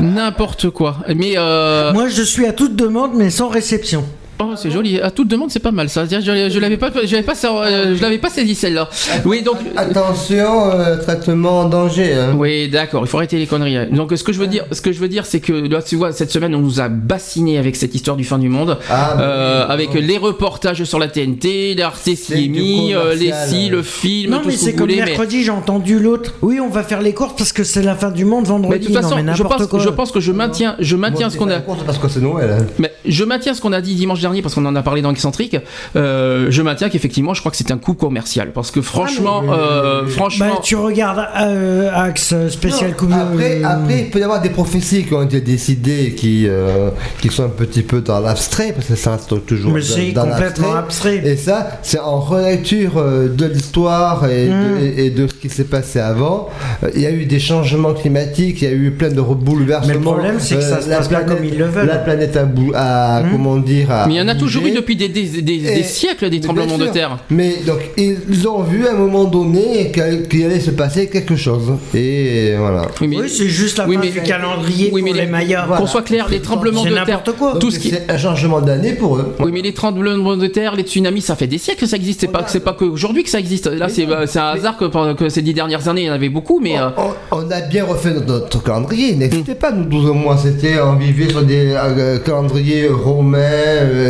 N'importe 0.00 0.70
quoi. 0.70 0.96
Mais. 1.14 1.34
euh, 1.36 1.92
Moi, 1.92 2.08
je 2.08 2.22
suis 2.22 2.46
à 2.46 2.52
toute 2.52 2.76
demande, 2.76 3.12
mais 3.14 3.30
sans 3.30 3.48
réception. 3.48 4.04
Oh, 4.40 4.50
c'est 4.56 4.70
joli. 4.70 5.00
À 5.00 5.10
toute 5.12 5.28
demande, 5.28 5.50
c'est 5.50 5.60
pas 5.60 5.70
mal 5.70 5.88
ça. 5.88 6.04
Je, 6.06 6.20
je 6.20 6.58
l'avais 6.58 6.76
pas, 6.76 6.90
je 7.04 7.10
l'avais 7.12 7.22
pas, 7.22 7.34
euh, 7.44 7.94
je 7.96 8.02
l'avais 8.02 8.18
pas 8.18 8.30
saisi 8.30 8.54
celle-là. 8.56 8.88
Oui, 9.24 9.42
donc. 9.42 9.58
Attention, 9.76 10.70
euh, 10.72 10.96
traitement 10.96 11.60
en 11.60 11.64
danger. 11.68 12.14
hein. 12.14 12.34
Oui, 12.36 12.68
d'accord. 12.68 13.02
Il 13.04 13.08
faut 13.08 13.16
arrêter 13.18 13.38
les 13.38 13.46
conneries. 13.46 13.86
Donc, 13.92 14.12
ce 14.16 14.24
que 14.24 14.32
je 14.32 14.40
veux 14.40 14.46
dire, 14.48 14.64
ce 14.72 14.80
que 14.80 14.90
je 14.92 14.98
veux 14.98 15.06
dire, 15.08 15.24
c'est 15.24 15.38
que 15.40 15.52
là, 15.52 15.82
tu 15.82 15.94
vois, 15.96 16.12
cette 16.12 16.32
semaine, 16.32 16.54
on 16.54 16.60
nous 16.60 16.80
a 16.80 16.88
bassiné 16.88 17.58
avec 17.58 17.76
cette 17.76 17.94
histoire 17.94 18.16
du 18.16 18.24
fin 18.24 18.38
du 18.38 18.48
monde, 18.48 18.78
Ah, 18.90 19.16
Euh, 19.20 19.66
avec 19.68 19.94
les 19.94 20.18
reportages 20.18 20.82
sur 20.84 20.98
la 20.98 21.06
TNT, 21.08 21.74
l'Arte 21.76 22.02
qui 22.02 22.12
est 22.44 22.48
mis, 22.48 22.92
euh, 22.92 23.14
les 23.14 23.32
si, 23.46 23.68
le 23.68 23.82
film, 23.82 24.32
Non, 24.32 24.38
tout 24.40 24.48
mais 24.48 24.52
ce 24.54 24.58
que 24.58 24.64
c'est 24.64 24.70
vous 24.72 24.76
comme 24.78 24.86
voulez. 24.88 24.96
mais- 25.00 25.06
mercredi, 25.06 25.44
j'ai 25.44 25.50
entendu 25.52 25.98
l'autre. 26.00 26.34
Oui, 26.42 26.58
on 26.60 26.68
va 26.68 26.82
faire 26.82 27.00
les 27.02 27.14
courses 27.14 27.34
parce 27.38 27.52
que 27.52 27.62
c'est 27.64 27.82
la 27.82 27.94
fin 27.94 28.10
du 28.10 28.24
monde 28.24 28.42
Mais 28.44 28.48
vendredi. 28.48 28.80
de 28.80 28.84
toute 28.86 28.96
façon, 28.96 29.16
non, 29.16 29.22
mais 29.22 29.34
je 29.34 29.42
pense, 29.44 29.66
quoi. 29.66 29.78
je 29.78 29.88
pense 29.90 30.10
que 30.12 30.20
je 30.20 30.32
maintiens, 30.32 30.74
je 30.80 30.96
maintiens 30.96 31.30
ce 31.30 31.36
qu'on 31.38 31.48
a. 31.50 31.60
Parce 31.60 31.98
que 31.98 32.08
c'est 32.08 32.20
Noël. 32.20 32.50
hein. 32.60 32.66
Mais 32.78 32.92
je 33.06 33.24
maintiens 33.24 33.54
ce 33.54 33.60
qu'on 33.60 33.72
a 33.72 33.80
dit 33.80 33.94
dimanche 33.94 34.20
dernier 34.24 34.42
parce 34.42 34.54
qu'on 34.54 34.64
en 34.66 34.74
a 34.74 34.82
parlé 34.82 35.02
dans 35.02 35.10
Excentrique. 35.10 35.56
Euh, 35.96 36.46
je 36.50 36.62
maintiens 36.62 36.88
qu'effectivement, 36.88 37.34
je 37.34 37.40
crois 37.40 37.50
que 37.50 37.56
c'est 37.58 37.70
un 37.70 37.78
coup 37.78 37.94
commercial 37.94 38.52
parce 38.52 38.70
que 38.70 38.80
franchement, 38.82 39.42
euh, 39.50 40.06
franchement, 40.06 40.54
Bah, 40.56 40.60
tu 40.62 40.76
regardes 40.76 41.24
euh, 41.38 41.90
Axe 41.94 42.34
spécial 42.48 42.90
Non, 42.90 42.96
Coupe 42.96 43.12
après, 43.12 43.60
euh, 43.62 43.66
après, 43.68 43.98
il 44.00 44.10
peut 44.10 44.18
y 44.18 44.22
avoir 44.22 44.40
des 44.40 44.50
prophéties 44.50 45.04
qui 45.04 45.12
ont 45.14 45.22
été 45.22 45.40
décidées 45.40 46.14
qui, 46.16 46.46
euh, 46.48 46.90
qui 47.20 47.28
sont 47.28 47.44
un 47.44 47.48
petit 47.48 47.82
peu 47.82 48.00
dans 48.00 48.20
l'abstrait, 48.20 48.72
parce 48.74 48.86
que 48.88 48.96
ça 48.96 49.12
reste 49.12 49.34
toujours 49.46 49.72
Mais 49.72 49.80
dans- 49.80 49.86
c'est 49.86 50.12
dans 50.12 50.26
complètement 50.28 50.74
abstrait. 50.74 51.20
Et 51.24 51.36
ça, 51.36 51.78
c'est 51.82 51.98
en 52.00 52.18
relecture 52.20 52.94
de 53.40 53.46
l'histoire 53.46 54.26
et, 54.26 54.48
Mm. 54.48 54.50
de, 54.80 54.84
et- 54.86 55.06
et 55.06 55.10
de 55.10 55.26
ce 55.26 55.34
qui 55.34 55.48
s'est 55.50 55.64
passé 55.76 56.00
avant. 56.00 56.48
Il 56.94 57.00
y 57.00 57.06
a 57.06 57.10
eu 57.10 57.24
des 57.26 57.38
changements 57.38 57.92
climatiques, 57.94 58.62
il 58.62 58.68
y 58.68 58.70
a 58.70 58.74
eu 58.74 58.90
plein 58.90 59.10
de 59.10 59.20
bouleversements. 59.20 59.88
Mais 59.88 59.94
le 59.94 60.00
problème, 60.00 60.36
c'est 60.38 60.56
que 60.56 60.62
ça 60.62 60.80
se 60.80 60.88
la 60.88 60.96
passe 60.98 61.08
pas 61.08 61.20
planète- 61.20 61.36
comme 61.36 61.44
ils 61.44 61.58
le 61.58 61.66
veulent. 61.66 61.86
La 61.86 61.96
planète 61.98 62.36
a, 62.36 62.44
bou- 62.44 62.72
a 62.74 63.22
Mm. 63.22 63.30
comment 63.32 63.56
dire, 63.56 63.90
a 63.90 64.06
mais 64.14 64.20
il 64.20 64.22
y 64.22 64.24
en 64.24 64.28
a 64.28 64.34
toujours 64.34 64.64
eu 64.66 64.70
depuis 64.72 64.96
des, 64.96 65.08
des, 65.08 65.22
des- 65.24 65.42
des 65.42 65.80
Et- 65.80 65.82
siècles 65.82 66.30
des 66.30 66.40
tremblements 66.40 66.78
de 66.78 66.86
terre. 66.86 67.18
Mais 67.30 67.56
donc 67.66 67.78
ils 67.96 68.46
ont 68.48 68.62
vu 68.62 68.86
à 68.86 68.92
un 68.92 68.96
moment 68.96 69.24
donné 69.24 69.92
qu'il 70.30 70.44
allait 70.44 70.60
se 70.60 70.70
passer 70.70 71.08
quelque 71.08 71.36
chose. 71.36 71.72
Et 71.94 72.54
voilà. 72.58 72.82
Oui, 73.00 73.08
mais, 73.08 73.16
Oui, 73.20 73.28
c'est 73.28 73.48
juste 73.48 73.78
la 73.78 73.86
Oui, 73.86 73.96
mais- 74.00 74.10
du 74.10 74.20
calendrier 74.20 74.90
oui, 74.92 75.02
mais 75.02 75.10
pour 75.10 75.18
les 75.20 75.26
les- 75.26 75.30
Mayas. 75.30 75.66
qu'on 75.76 75.86
soit 75.86 76.02
clair, 76.02 76.28
les 76.30 76.40
tremblements 76.40 76.82
de 76.84 76.88
terre, 76.90 77.06
n'importe 77.06 77.32
quoi. 77.36 77.56
tout 77.58 77.70
ce 77.70 77.78
qui 77.78 77.90
c'est 77.90 78.10
un 78.10 78.18
changement 78.18 78.60
d'année 78.60 78.92
pour 78.92 79.16
eux. 79.16 79.34
Oui, 79.40 79.50
mais 79.52 79.62
les 79.62 79.72
tremblements 79.74 80.36
de 80.36 80.46
terre, 80.46 80.74
les 80.76 80.82
tsunamis, 80.84 81.20
ça 81.22 81.36
fait 81.36 81.46
des 81.46 81.58
siècles 81.58 81.80
que 81.80 81.86
ça 81.86 81.96
existe. 81.96 82.20
C'est 82.20 82.28
pas, 82.28 82.44
c'est 82.46 82.60
pas 82.60 82.72
qu'aujourd'hui 82.74 83.22
que 83.24 83.30
ça 83.30 83.38
existe. 83.40 83.66
Là, 83.66 83.88
c'est, 83.88 84.06
c'est 84.26 84.38
un 84.38 84.46
hasard 84.48 84.76
que, 84.76 84.84
pendant- 84.86 85.14
que 85.14 85.28
ces 85.28 85.42
dix 85.42 85.54
dernières 85.54 85.88
années, 85.88 86.02
il 86.02 86.06
y 86.06 86.10
en 86.10 86.14
avait 86.14 86.28
beaucoup, 86.28 86.60
mais. 86.60 86.78
euh, 86.78 86.88
On, 87.32 87.38
on 87.38 87.50
a 87.50 87.60
bien 87.62 87.84
refait 87.84 88.12
notre, 88.14 88.26
notre 88.26 88.62
calendrier. 88.62 89.10
Il 89.12 89.18
n'existait 89.18 89.54
pas, 89.54 89.72
nous, 89.72 89.84
12 89.84 90.10
mois. 90.12 90.36
C'était, 90.36 90.80
on 90.80 90.94
vivait 90.96 91.28
sur 91.30 91.42
des 91.42 91.72
euh, 91.74 92.18
calendriers 92.18 92.88
romains, 92.88 93.38
euh, 93.38 94.03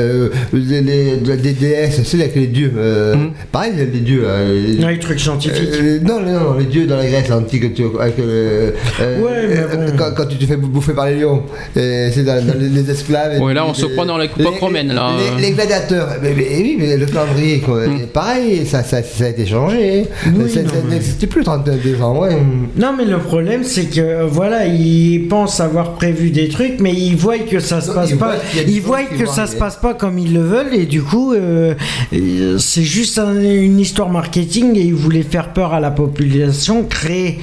les, 0.53 0.81
les- 0.81 1.37
des 1.37 1.53
déesses, 1.53 2.01
c'est 2.05 2.21
avec 2.21 2.35
les 2.35 2.47
dieux. 2.47 2.73
euh, 2.77 3.15
Pareil, 3.53 3.73
les 3.77 4.01
dieux. 4.01 4.23
euh, 4.25 4.67
les- 4.67 4.79
Non, 4.79 4.89
les 4.89 4.99
trucs 4.99 5.21
scientifiques. 5.21 5.69
Euh, 5.75 5.99
non, 6.03 6.21
non, 6.21 6.33
non, 6.53 6.59
les 6.59 6.65
dieux 6.67 6.87
dans 6.87 6.97
la 6.97 7.07
Grèce 7.07 7.31
antique, 7.31 7.75
tu, 7.75 7.85
avec, 7.99 8.19
euh, 8.19 8.71
euh, 9.01 9.21
Ouais, 9.23 9.31
mais 9.49 9.59
euh, 9.59 9.87
bon. 9.89 9.93
quand, 9.97 10.11
quand 10.17 10.27
tu 10.27 10.37
te 10.37 10.45
fais 10.47 10.57
bouffer 10.57 10.93
par 10.93 11.07
les 11.07 11.17
lions, 11.21 11.43
c'est 11.75 12.25
dans, 12.25 12.45
dans 12.47 12.59
les, 12.59 12.69
les 12.69 12.91
esclaves. 12.91 13.35
et 13.37 13.39
Ouais, 13.41 13.55
là, 13.55 13.65
on 13.67 13.75
se 13.75 13.87
les- 13.87 13.93
croit 13.93 14.07
dans 14.07 14.17
la 14.19 14.25
époque 14.27 14.59
romaine, 14.61 14.93
là. 14.93 15.11
Les, 15.39 15.49
les 15.49 15.51
gladiateurs, 15.53 16.09
mais, 16.23 16.33
mais 16.37 16.47
oui, 16.59 16.77
mais 16.79 16.97
le 16.97 17.07
calendrier, 17.07 17.61
quoi, 17.61 17.87
Mm. 17.87 18.07
pareil, 18.13 18.67
ça, 18.67 18.83
ça, 18.83 19.03
ça 19.03 19.25
a 19.25 19.29
été 19.29 19.47
changé. 19.47 20.05
Oui, 20.27 20.49
ça 20.51 20.63
non, 20.63 20.71
mais- 20.89 20.95
n'existe 20.95 21.27
plus 21.29 21.41
le 21.41 21.45
31 21.45 21.77
décembre. 21.77 22.21
ouais. 22.23 22.37
Non, 22.77 22.95
mais 22.97 23.05
le 23.05 23.19
problème, 23.19 23.63
c'est 23.65 23.85
que 23.85 24.01
euh, 24.01 24.27
voilà, 24.27 24.67
ils 24.67 25.27
pensent 25.29 25.61
avoir 25.61 25.93
prévu 25.95 26.31
des 26.31 26.49
trucs, 26.49 26.81
mais 26.81 26.93
ils 26.93 27.17
voient 27.17 27.39
que 27.39 27.61
ça 27.61 27.81
se 27.81 27.89
Non, 27.89 27.95
passe 27.95 28.13
pas. 28.15 28.35
Ils 28.67 28.81
voient 28.81 29.03
que 29.05 29.27
ça 29.27 29.47
se 29.47 29.57
passe 29.57 29.77
pas 29.85 29.93
comme 29.93 30.19
ils 30.19 30.33
le 30.33 30.41
veulent, 30.41 30.73
et 30.75 30.87
du 30.87 31.03
coup, 31.03 31.35
euh, 31.35 31.75
euh, 32.15 32.57
c'est 32.59 32.83
juste 32.85 33.19
un- 33.19 33.39
une 33.39 33.79
histoire 33.79 34.09
marketing, 34.09 34.77
et 34.77 34.81
ils 34.83 34.95
voulaient 34.95 35.23
faire 35.23 35.53
peur 35.53 35.75
à 35.75 35.81
la 35.81 35.91
population, 35.91 36.85
créer 36.85 37.39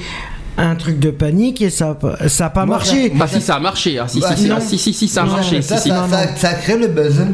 un 0.58 0.74
truc 0.74 0.98
de 0.98 1.10
panique, 1.12 1.62
et 1.62 1.70
ça, 1.70 1.96
ça 2.26 2.46
a 2.46 2.50
pas 2.50 2.66
Moi, 2.66 2.76
marché. 2.78 3.10
Bah 3.14 3.28
si 3.28 3.40
ça 3.40 3.54
a 3.56 3.60
marché, 3.60 3.96
ah, 4.00 4.08
si, 4.08 4.18
Bah, 4.18 4.34
si, 4.34 4.42
si, 4.42 4.48
non. 4.48 4.56
ah, 4.58 4.60
si, 4.60 4.76
si, 4.76 4.92
si, 4.92 5.06
ça 5.06 5.22
a 5.22 5.26
marché, 5.26 5.62
si, 5.62 5.68
ça, 5.68 5.76
si. 5.76 5.88
ça, 5.90 6.06
ça- 6.10 6.36
ça 6.36 6.48
a 6.48 6.54
créé 6.54 6.76
le 6.76 6.88
buzz. 6.88 7.24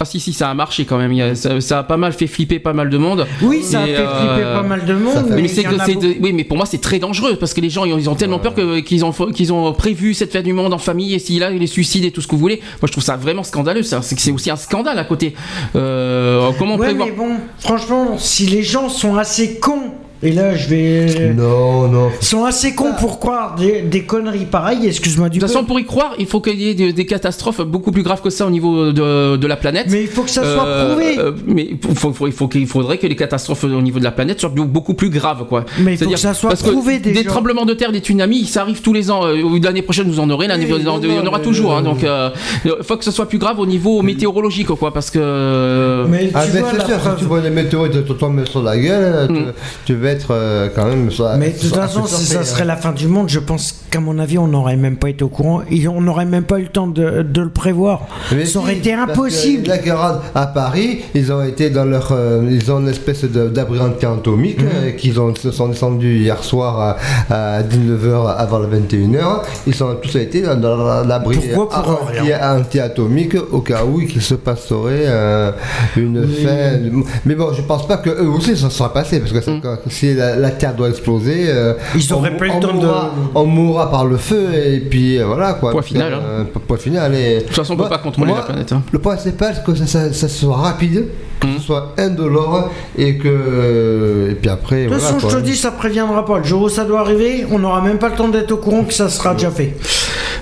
Ah 0.00 0.04
si 0.04 0.18
si 0.20 0.32
ça 0.32 0.50
a 0.50 0.54
marché 0.54 0.84
quand 0.84 0.98
même, 0.98 1.34
ça, 1.34 1.60
ça 1.60 1.78
a 1.80 1.82
pas 1.82 1.96
mal 1.96 2.12
fait 2.12 2.26
flipper 2.26 2.58
pas 2.58 2.72
mal 2.72 2.90
de 2.90 2.98
monde. 2.98 3.26
Oui, 3.42 3.62
ça 3.62 3.80
a 3.82 3.86
fait 3.86 3.94
flipper 3.94 4.06
euh, 4.42 4.56
pas 4.60 4.66
mal 4.66 4.84
de 4.84 4.94
monde, 4.94 5.26
mais 5.30 5.48
c'est 5.48 5.62
de- 5.62 6.16
oui 6.20 6.32
mais 6.32 6.44
pour 6.44 6.56
moi 6.56 6.66
c'est 6.66 6.80
très 6.80 6.98
dangereux 6.98 7.36
parce 7.36 7.54
que 7.54 7.60
les 7.60 7.70
gens 7.70 7.84
ils 7.84 7.92
ont, 7.92 7.98
ils 7.98 8.10
ont 8.10 8.14
tellement 8.14 8.38
peur 8.38 8.54
que 8.54 8.80
qu'ils 8.80 9.04
ont 9.04 9.12
qu'ils 9.12 9.52
ont 9.52 9.72
prévu 9.72 10.14
cette 10.14 10.32
fête 10.32 10.44
du 10.44 10.52
monde 10.52 10.72
en 10.74 10.78
famille 10.78 11.14
et 11.14 11.18
si 11.18 11.38
là 11.38 11.50
les 11.50 11.66
suicides 11.66 12.04
et 12.04 12.10
tout 12.10 12.20
ce 12.20 12.26
que 12.26 12.32
vous 12.32 12.40
voulez. 12.40 12.56
Moi 12.80 12.86
je 12.86 12.92
trouve 12.92 13.04
ça 13.04 13.16
vraiment 13.16 13.42
scandaleux 13.44 13.82
ça. 13.82 14.00
C'est 14.02 14.32
aussi 14.32 14.50
un 14.50 14.56
scandale 14.56 14.98
à 14.98 15.04
côté. 15.04 15.34
Euh, 15.76 16.50
comment 16.58 16.76
Ouais, 16.76 16.86
prévoir 16.88 17.08
mais 17.08 17.14
bon, 17.14 17.36
franchement, 17.58 18.16
si 18.18 18.46
les 18.46 18.62
gens 18.62 18.88
sont 18.88 19.16
assez 19.16 19.58
cons, 19.58 19.92
et 20.22 20.32
là 20.32 20.54
je 20.54 20.68
vais. 20.68 21.34
Non, 21.34 21.88
non. 21.88 22.10
sont 22.20 22.44
assez 22.44 22.74
cons 22.74 22.92
pour 22.98 23.18
croire 23.20 23.54
des, 23.56 23.82
des 23.82 24.02
conneries 24.04 24.44
pareilles, 24.44 24.86
excuse-moi 24.86 25.28
du 25.28 25.38
de 25.38 25.44
toute 25.44 25.52
façon 25.52 25.64
pour 25.64 25.78
y 25.80 25.84
croire 25.84 26.14
il 26.18 26.26
faut 26.26 26.40
qu'il 26.40 26.60
y 26.60 26.68
ait 26.68 26.74
des, 26.74 26.92
des 26.92 27.06
catastrophes 27.06 27.60
beaucoup 27.62 27.90
plus 27.92 28.02
graves 28.02 28.20
que 28.22 28.30
ça 28.30 28.46
au 28.46 28.50
niveau 28.50 28.92
de, 28.92 29.36
de 29.36 29.46
la 29.46 29.56
planète 29.56 29.86
Mais 29.90 30.02
il 30.02 30.08
faut 30.08 30.22
que 30.22 30.30
ça 30.30 30.42
soit 30.42 30.66
Euh, 30.66 30.88
prouvé. 30.90 31.18
euh, 31.18 31.32
mais 31.46 31.68
il 31.72 31.78
faut, 31.96 32.12
faut- 32.12 32.26
il 32.26 32.32
faut 32.32 32.48
qu'il 32.48 32.66
faudrait 32.66 32.98
que 32.98 33.06
les 33.06 33.16
catastrophes 33.16 33.64
au 33.64 33.82
niveau 33.82 33.98
de 33.98 34.04
la 34.04 34.12
planète 34.12 34.40
soient 34.40 34.50
beaucoup 34.50 34.94
plus 34.94 35.10
graves 35.10 35.46
quoi. 35.48 35.64
Mais 35.78 35.92
il 35.92 35.96
faut 35.96 35.98
C'est-à-dire- 36.00 36.14
que 36.16 36.20
ça 36.20 36.34
soit 36.34 36.50
parce 36.50 36.62
prouvé 36.62 36.98
que 36.98 37.04
déjà. 37.04 37.22
Des 37.22 37.26
tremblements 37.26 37.64
de 37.64 37.74
terre, 37.74 37.92
des 37.92 37.98
tsunamis, 38.00 38.46
ça 38.46 38.62
arrive 38.62 38.80
tous 38.82 38.92
les 38.92 39.10
ans. 39.10 39.26
Euh, 39.26 39.58
L'année 39.62 39.82
prochaine, 39.82 40.08
vous 40.08 40.20
en 40.20 40.28
aurez. 40.30 40.46
L'année 40.46 40.66
Oui, 40.70 40.78
il 40.78 40.84
y 40.84 40.88
en 40.88 41.26
aura 41.26 41.38
mais- 41.38 41.44
toujours. 41.44 41.74
hein, 41.74 41.82
donc, 41.82 42.04
euh, 42.04 42.30
il 42.64 42.72
faut 42.82 42.96
que 42.96 43.04
ce 43.04 43.10
soit 43.10 43.26
plus 43.28 43.38
grave 43.38 43.58
au 43.58 43.66
niveau 43.66 44.02
météorologique, 44.02 44.68
quoi, 44.68 44.92
parce 44.92 45.10
que. 45.10 46.04
Mais 46.08 46.28
tu 46.28 46.30
Ah, 46.34 46.44
vois 46.46 46.70
c'est 46.70 46.78
la 46.78 46.84
sûr, 46.86 46.98
preuve. 46.98 47.14
si 47.16 47.22
tu 47.22 47.28
vois 47.28 47.40
les 47.40 47.50
météorites 47.50 48.04
te 48.04 48.12
tomber 48.12 48.44
sur 48.46 48.62
la 48.62 48.76
gueule, 48.76 49.26
tu, 49.28 49.32
Mm. 49.34 49.52
tu 49.86 49.94
vas 49.94 50.11
euh, 50.30 50.68
quand 50.74 50.84
même. 50.86 51.10
sur- 51.10 51.28
Mais 51.38 51.50
de 51.50 51.58
toute 51.58 51.74
façon, 51.74 52.06
si 52.06 52.24
ça 52.24 52.42
serait 52.44 52.62
hein. 52.62 52.66
la 52.66 52.76
fin 52.76 52.92
du 52.92 53.06
monde, 53.08 53.28
je 53.28 53.38
pense 53.38 53.74
qu'à 53.90 54.00
mon 54.00 54.18
avis, 54.18 54.38
on 54.38 54.46
n'aurait 54.48 54.76
même 54.76 54.96
pas 54.96 55.10
été 55.10 55.24
au 55.24 55.28
courant. 55.28 55.62
Et 55.70 55.86
on 55.88 56.00
n'aurait 56.00 56.24
même 56.24 56.44
pas 56.44 56.58
eu 56.58 56.62
le 56.62 56.68
temps 56.68 56.86
de, 56.86 57.22
de 57.22 57.40
le 57.42 57.48
prévoir. 57.50 58.02
Mais 58.34 58.44
ça 58.46 58.58
aurait 58.60 58.74
si, 58.74 58.78
été 58.80 58.92
impossible. 58.94 59.68
Là, 59.68 59.76
regarde, 59.80 60.20
à 60.34 60.46
Paris, 60.46 61.00
ils 61.14 61.32
ont 61.32 61.42
été 61.42 61.70
dans 61.70 61.84
leur. 61.84 62.08
euh, 62.12 62.46
ils 62.50 62.70
ont 62.72 62.80
une 62.80 62.88
espèce 62.88 63.24
de- 63.24 63.48
d'abri 63.48 63.80
anti-atomique 63.80 64.60
Mhm. 64.60 64.68
euh, 64.74 64.90
qu'ils 64.92 65.14
se 65.40 65.50
sont 65.50 65.68
descendus 65.68 66.18
hier 66.18 66.42
soir 66.44 66.96
à, 67.30 67.56
à 67.56 67.62
19h 67.62 68.26
avant 68.38 68.58
le 68.58 68.66
21h. 68.68 69.42
Ils 69.66 69.84
ont 69.84 69.94
tous 70.00 70.16
été 70.16 70.42
dans, 70.42 70.56
dans 70.56 71.02
l'abri 71.04 71.38
anti- 71.38 72.32
anti-atomique 72.42 73.36
au 73.50 73.60
cas 73.60 73.84
où 73.84 74.00
il 74.00 74.20
se 74.22 74.34
passerait 74.34 75.04
euh, 75.06 75.52
une 75.96 76.26
fin. 76.26 76.78
Mais 77.24 77.34
bon, 77.34 77.52
je 77.52 77.62
pense 77.62 77.86
pas 77.86 77.96
que 77.98 78.10
eux 78.10 78.28
aussi 78.28 78.56
ça 78.56 78.70
sera 78.70 78.92
passé 78.92 79.20
parce 79.20 79.32
que 79.32 79.40
ça- 79.40 79.52
quand- 79.62 79.78
si 80.02 80.14
la, 80.14 80.34
la 80.36 80.50
Terre 80.50 80.74
doit 80.74 80.88
exploser, 80.88 81.44
euh. 81.48 81.74
Ils 81.94 82.12
auraient 82.12 82.32
on- 82.34 82.38
pas 82.38 82.46
eu 82.46 82.50
le 82.54 82.60
temps 82.60 82.68
de- 82.74 82.84
mourra- 82.86 83.10
On 83.34 83.44
mourra 83.46 83.90
par 83.90 84.04
le 84.04 84.16
feu 84.16 84.48
et 84.54 84.80
puis 84.80 85.18
euh, 85.18 85.26
voilà 85.26 85.52
quoi. 85.54 85.70
Point 85.70 85.82
final, 85.82 86.12
Euh, 86.14 86.44
point 86.66 86.76
final. 86.76 87.14
Et... 87.14 87.36
De 87.36 87.40
toute 87.44 87.54
façon, 87.56 87.74
on 87.74 87.76
peut 87.76 87.82
Moi- 87.82 87.88
pas 87.90 87.98
contrôler 87.98 88.30
moi, 88.32 88.38
la 88.40 88.44
planète. 88.46 88.72
hein. 88.72 88.82
le 88.92 88.98
principal, 88.98 89.54
c'est 89.54 89.64
que 89.64 89.74
ça, 89.76 89.86
ça- 89.86 90.12
ça 90.12 90.28
soit 90.28 90.56
rapide, 90.56 91.04
que 91.40 91.46
Mhm. 91.46 91.58
ce 91.58 91.62
soit 91.62 91.94
indolore 91.98 92.70
et 92.98 93.16
que. 93.18 94.28
Et 94.30 94.34
puis 94.34 94.50
après. 94.50 94.84
De 94.84 94.88
toute 94.90 94.98
voilà, 94.98 95.14
façon, 95.14 95.28
je 95.30 95.36
te 95.36 95.42
dis, 95.42 95.56
ça 95.56 95.70
préviendra 95.70 96.24
pas. 96.24 96.38
Le 96.38 96.44
jour 96.44 96.62
où 96.62 96.68
ça 96.68 96.84
doit 96.84 97.00
arriver, 97.00 97.46
on 97.50 97.58
n'aura 97.58 97.80
même 97.80 97.98
pas 97.98 98.08
le 98.08 98.16
temps 98.16 98.28
d'être 98.28 98.52
au 98.52 98.56
courant 98.56 98.84
que 98.84 98.92
ça 98.94 99.08
sera 99.08 99.34
déjà 99.34 99.50
fait. 99.50 99.76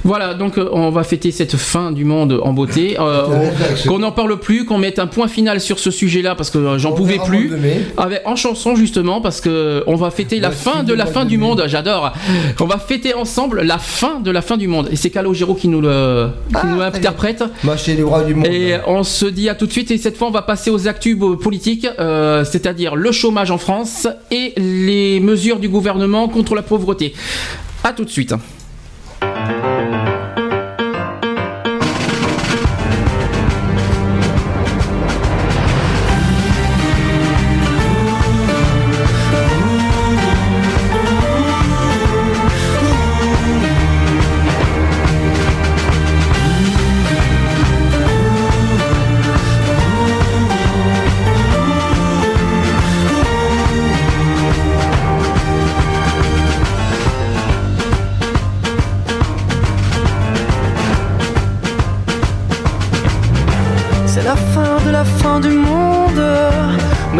Voilà, 0.03 0.33
donc 0.33 0.57
euh, 0.57 0.67
on 0.73 0.89
va 0.91 1.03
fêter 1.05 1.31
cette 1.31 1.57
fin 1.57 1.93
du 1.93 2.05
monde 2.07 2.41
en 2.43 2.55
beauté. 2.55 2.97
Euh, 2.99 3.27
on- 3.85 3.89
qu'on 3.89 3.99
n'en 3.99 4.13
parle 4.13 4.39
plus, 4.41 4.65
qu'on 4.65 4.79
mette 4.79 4.99
un 4.99 5.07
point 5.07 5.29
final 5.29 5.61
sur 5.61 5.79
ce 5.79 5.91
sujet-là 5.91 6.35
parce 6.35 6.49
que 6.51 6.57
euh, 6.59 6.79
j'en 6.79 6.93
On 6.93 6.95
pouvais 6.95 7.19
plus. 7.19 7.53
Avec, 7.99 8.23
en 8.25 8.35
chanson 8.37 8.75
justement 8.77 9.21
parce 9.21 9.40
que 9.41 9.83
on 9.87 9.97
va 9.97 10.11
fêter 10.11 10.41
la 10.41 10.51
fin 10.51 10.83
de 10.83 10.95
la 10.95 11.07
fin 11.07 11.25
du 11.25 11.39
monde. 11.39 11.65
J'adore. 11.67 12.13
On 12.61 12.67
va 12.67 12.79
fêter 12.79 13.15
ensemble 13.15 13.63
la 13.63 13.79
fin 13.79 14.21
de 14.21 14.31
la 14.31 14.43
fin 14.43 14.57
du 14.57 14.69
monde. 14.69 14.89
Et 14.91 14.97
c'est 14.97 15.11
Calogero 15.11 15.55
qui 15.55 15.69
nous 15.69 15.81
le 15.81 16.29
qui 16.49 16.55
Ah, 16.55 16.67
nous 16.67 16.83
les 17.97 18.03
rois 18.03 18.23
du 18.23 18.35
monde. 18.35 18.47
Et 18.47 18.77
on 18.87 19.03
se 19.03 19.27
dit 19.27 19.49
à 19.49 19.55
tout 19.55 19.67
de 19.67 19.73
suite 19.73 19.91
et 19.91 19.99
cette 19.99 20.17
fois 20.17 20.29
on 20.29 20.33
va 20.33 20.43
passer 20.43 20.71
aux 20.71 20.89
actus 20.89 21.17
politiques, 21.43 21.87
euh, 21.99 22.45
c'est-à-dire 22.45 22.97
le 22.97 23.13
chômage 23.13 23.51
en 23.51 23.59
France 23.59 24.09
et 24.31 24.53
les 24.57 25.21
mesures 25.21 25.59
du 25.59 25.69
gouvernement 25.69 26.29
contre 26.29 26.55
la 26.55 26.63
pauvreté. 26.63 27.15
À 27.83 27.93
tout 27.93 28.05
de 28.05 28.11
suite. 28.11 28.35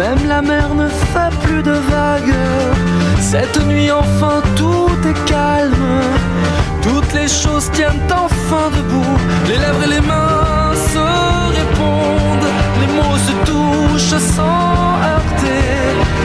Même 0.01 0.27
la 0.27 0.41
mer 0.41 0.73
ne 0.73 0.87
fait 0.87 1.33
plus 1.43 1.61
de 1.61 1.73
vagues. 1.73 2.39
Cette 3.19 3.63
nuit 3.67 3.91
enfin 3.91 4.41
tout 4.55 4.97
est 5.07 5.25
calme. 5.29 5.91
Toutes 6.81 7.13
les 7.13 7.27
choses 7.27 7.69
tiennent 7.71 8.07
enfin 8.09 8.71
debout. 8.75 9.17
Les 9.47 9.59
lèvres 9.63 9.83
et 9.83 9.91
les 9.95 10.01
mains 10.01 10.73
se 10.91 11.05
répondent. 11.59 12.51
Les 12.81 12.89
mots 12.97 13.19
se 13.27 13.33
touchent 13.49 14.21
sans 14.37 14.97
heurter. 15.11 15.69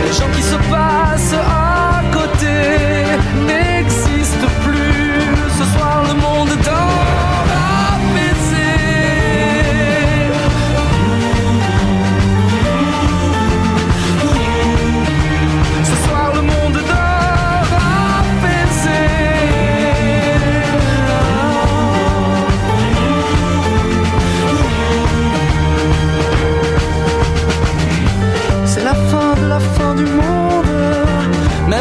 Les 0.07 0.13
gens 0.19 0.31
qui 0.35 0.43
se 0.43 0.57
passent 0.73 1.35
à 1.35 2.01
côté 2.17 2.96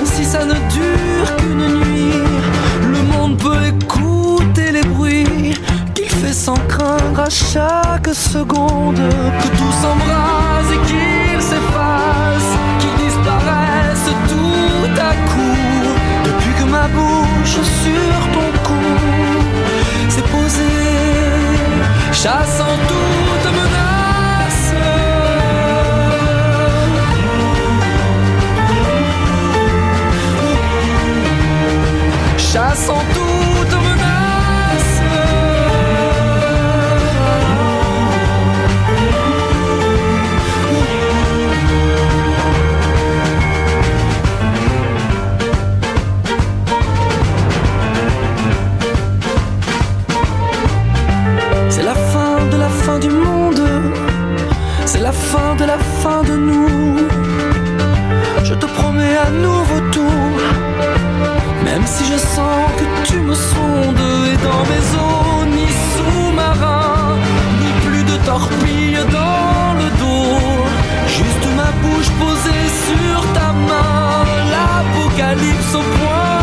si 0.06 0.24
ça 0.24 0.46
ne 0.46 0.54
dure 0.54 1.36
qu'une 1.38 1.68
nuit. 1.80 2.24
Le 2.94 3.02
monde 3.14 3.38
peut 3.38 3.58
écouter 3.68 4.72
les 4.72 4.84
bruits 4.84 5.58
qu'il 5.94 6.10
fait 6.10 6.34
sans 6.34 6.58
craindre 6.68 7.20
à 7.20 7.30
chaque 7.30 8.14
seconde. 8.14 8.96
Que 9.42 9.48
tout 9.58 9.74
s'embrase 9.82 10.70
et 10.76 10.82
qu'il 10.88 11.42
s'efface, 11.42 12.52
qu'il 12.80 13.06
disparaisse 13.06 14.10
tout 14.32 15.02
à 15.10 15.14
coup. 15.30 15.62
Depuis 16.26 16.54
que 16.60 16.66
ma 16.70 16.88
bouche 16.88 17.58
sur 17.84 18.20
ton 18.34 18.50
cou 18.66 18.86
s'est 20.10 20.28
posée, 20.34 20.82
chassant 22.12 22.78
toute 22.88 23.52
menace. 23.52 23.75
C'est 32.56 32.62
la 51.84 51.94
fin 51.94 52.38
de 52.52 52.58
la 52.58 52.70
fin 52.70 53.00
du 53.00 53.10
monde, 53.10 53.62
c'est 54.86 55.02
la 55.02 55.12
fin 55.12 55.56
de 55.56 55.66
la 55.66 55.78
fin 55.78 56.24
de 56.24 56.38
nous. 56.38 56.85
Si 61.86 62.04
je 62.04 62.18
sens 62.18 62.66
que 62.78 63.08
tu 63.08 63.20
me 63.20 63.36
sondes 63.36 64.06
et 64.32 64.38
dans 64.48 64.64
mes 64.72 64.86
eaux, 65.04 65.46
ni 65.56 65.68
sous-marin, 65.94 67.16
ni 67.62 67.72
plus 67.88 68.04
de 68.04 68.18
torpilles 68.26 69.06
dans 69.12 69.74
le 69.82 69.88
dos. 70.02 70.40
Juste 71.08 71.46
ma 71.56 71.70
bouche 71.82 72.12
posée 72.20 72.68
sur 72.88 73.34
ta 73.34 73.54
main, 73.54 74.26
l'apocalypse 74.52 75.76
au 75.76 75.84
point 75.98 76.35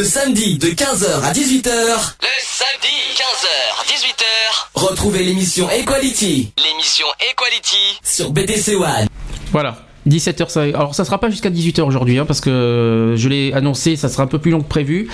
Le 0.00 0.06
samedi 0.06 0.56
de 0.56 0.68
15h 0.68 1.22
à 1.22 1.30
18h. 1.30 1.68
Le 1.68 2.40
samedi 2.40 2.96
15h 3.16 3.86
18h. 3.86 4.24
Retrouvez 4.72 5.22
l'émission 5.22 5.68
Equality. 5.68 6.54
L'émission 6.56 7.04
Equality 7.30 8.00
sur 8.02 8.30
BDC 8.30 8.76
One. 8.76 9.08
Voilà. 9.52 9.76
17h, 10.08 10.48
ça, 10.48 10.62
alors 10.62 10.94
ça 10.94 11.04
sera 11.04 11.18
pas 11.20 11.28
jusqu'à 11.28 11.50
18h 11.50 11.82
aujourd'hui, 11.82 12.18
hein, 12.18 12.24
parce 12.24 12.40
que 12.40 13.12
je 13.18 13.28
l'ai 13.28 13.52
annoncé, 13.52 13.96
ça 13.96 14.08
sera 14.08 14.22
un 14.22 14.26
peu 14.26 14.38
plus 14.38 14.50
long 14.50 14.62
que 14.62 14.68
prévu. 14.68 15.08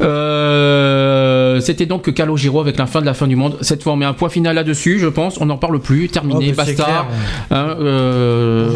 Euh, 0.00 0.93
C'était 1.60 1.86
donc 1.86 2.12
Calogero 2.14 2.60
avec 2.60 2.78
la 2.78 2.86
fin 2.86 3.00
de 3.00 3.06
la 3.06 3.14
fin 3.14 3.26
du 3.26 3.36
monde. 3.36 3.56
Cette 3.60 3.82
fois, 3.82 3.92
on 3.92 3.96
met 3.96 4.04
un 4.04 4.12
point 4.12 4.28
final 4.28 4.54
là-dessus, 4.54 4.98
je 4.98 5.06
pense. 5.08 5.38
On 5.40 5.46
n'en 5.46 5.56
parle 5.56 5.80
plus, 5.80 6.08
terminé, 6.08 6.50
Oh, 6.52 6.56
basta. 6.56 6.72
clair. 6.74 7.06
Hein, 7.50 7.76
euh, 7.80 8.70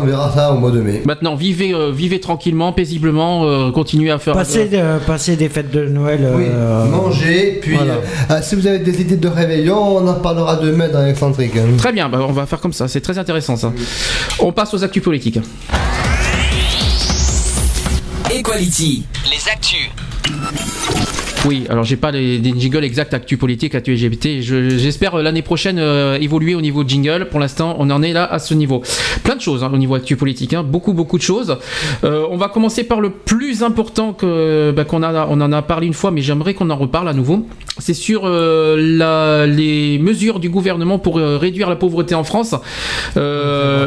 On 0.00 0.04
verra 0.04 0.30
ça 0.32 0.52
au 0.52 0.58
mois 0.58 0.70
de 0.70 0.80
mai. 0.80 1.02
Maintenant, 1.06 1.34
vivez, 1.34 1.72
euh, 1.74 1.90
vivez 1.92 2.20
tranquillement, 2.20 2.72
paisiblement, 2.72 3.44
euh, 3.44 3.70
continuez 3.70 4.10
à 4.10 4.18
faire. 4.18 4.34
Passer, 4.34 4.66
de- 4.68 4.98
passer 5.06 5.36
des 5.36 5.48
fêtes 5.48 5.70
de 5.70 5.86
Noël. 5.86 6.20
Oui, 6.36 6.44
euh, 6.48 6.84
manger, 6.86 7.58
puis 7.62 7.76
voilà. 7.76 7.94
euh, 8.30 8.38
si 8.42 8.54
vous 8.54 8.66
avez 8.66 8.78
des 8.78 9.00
idées 9.00 9.16
de 9.16 9.28
réveillon, 9.28 9.96
on 9.98 10.06
en 10.08 10.14
parlera 10.14 10.56
demain 10.56 10.88
dans 10.88 11.02
l'excentrique. 11.02 11.52
hein. 11.56 11.76
Très 11.78 11.92
bien, 11.92 12.08
bah, 12.08 12.18
on 12.28 12.32
va 12.32 12.46
faire 12.46 12.60
comme 12.60 12.72
ça, 12.72 12.88
c'est 12.88 13.00
très 13.00 13.18
intéressant 13.18 13.56
ça. 13.56 13.72
On 14.38 14.52
passe 14.52 14.74
aux 14.74 14.82
actus 14.84 15.02
politiques. 15.02 15.38
Equality. 18.30 19.04
Les 19.30 19.50
actus. 19.50 19.90
Oui, 21.44 21.64
alors 21.68 21.82
j'ai 21.82 21.96
pas 21.96 22.12
les, 22.12 22.38
des 22.38 22.54
jingles 22.56 22.84
exacts 22.84 23.14
actu 23.14 23.36
politique, 23.36 23.74
actu 23.74 23.92
LGBT. 23.94 24.40
Je- 24.42 24.78
J'espère 24.78 25.16
euh, 25.16 25.22
l'année 25.22 25.42
prochaine 25.42 25.78
euh, 25.80 26.16
évoluer 26.20 26.54
au 26.54 26.60
niveau 26.60 26.84
jingle. 26.86 27.26
Pour 27.30 27.40
l'instant, 27.40 27.74
on 27.80 27.90
en 27.90 28.00
est 28.00 28.12
là 28.12 28.24
à 28.24 28.38
ce 28.38 28.54
niveau. 28.54 28.82
Plein 29.24 29.34
de 29.34 29.40
choses 29.40 29.64
hein, 29.64 29.70
au 29.74 29.76
niveau 29.76 29.96
actu 29.96 30.14
politique, 30.14 30.54
hein, 30.54 30.62
beaucoup 30.62 30.92
beaucoup 30.92 31.18
de 31.18 31.22
choses. 31.22 31.56
Euh, 32.04 32.24
on 32.30 32.36
va 32.36 32.48
commencer 32.48 32.84
par 32.84 33.00
le 33.00 33.10
plus 33.10 33.64
important 33.64 34.12
que 34.12 34.72
bah, 34.74 34.84
qu'on 34.84 35.02
a, 35.02 35.26
on 35.28 35.40
en 35.40 35.50
a 35.52 35.62
parlé 35.62 35.88
une 35.88 35.94
fois, 35.94 36.12
mais 36.12 36.20
j'aimerais 36.20 36.54
qu'on 36.54 36.70
en 36.70 36.76
reparle 36.76 37.08
à 37.08 37.12
nouveau. 37.12 37.44
C'est 37.78 37.94
sur 37.94 38.22
euh, 38.24 38.76
la, 38.78 39.46
les 39.48 39.98
mesures 39.98 40.38
du 40.38 40.48
gouvernement 40.48 41.00
pour 41.00 41.16
réduire 41.16 41.68
la 41.68 41.76
pauvreté 41.76 42.14
en 42.14 42.22
France. 42.22 42.54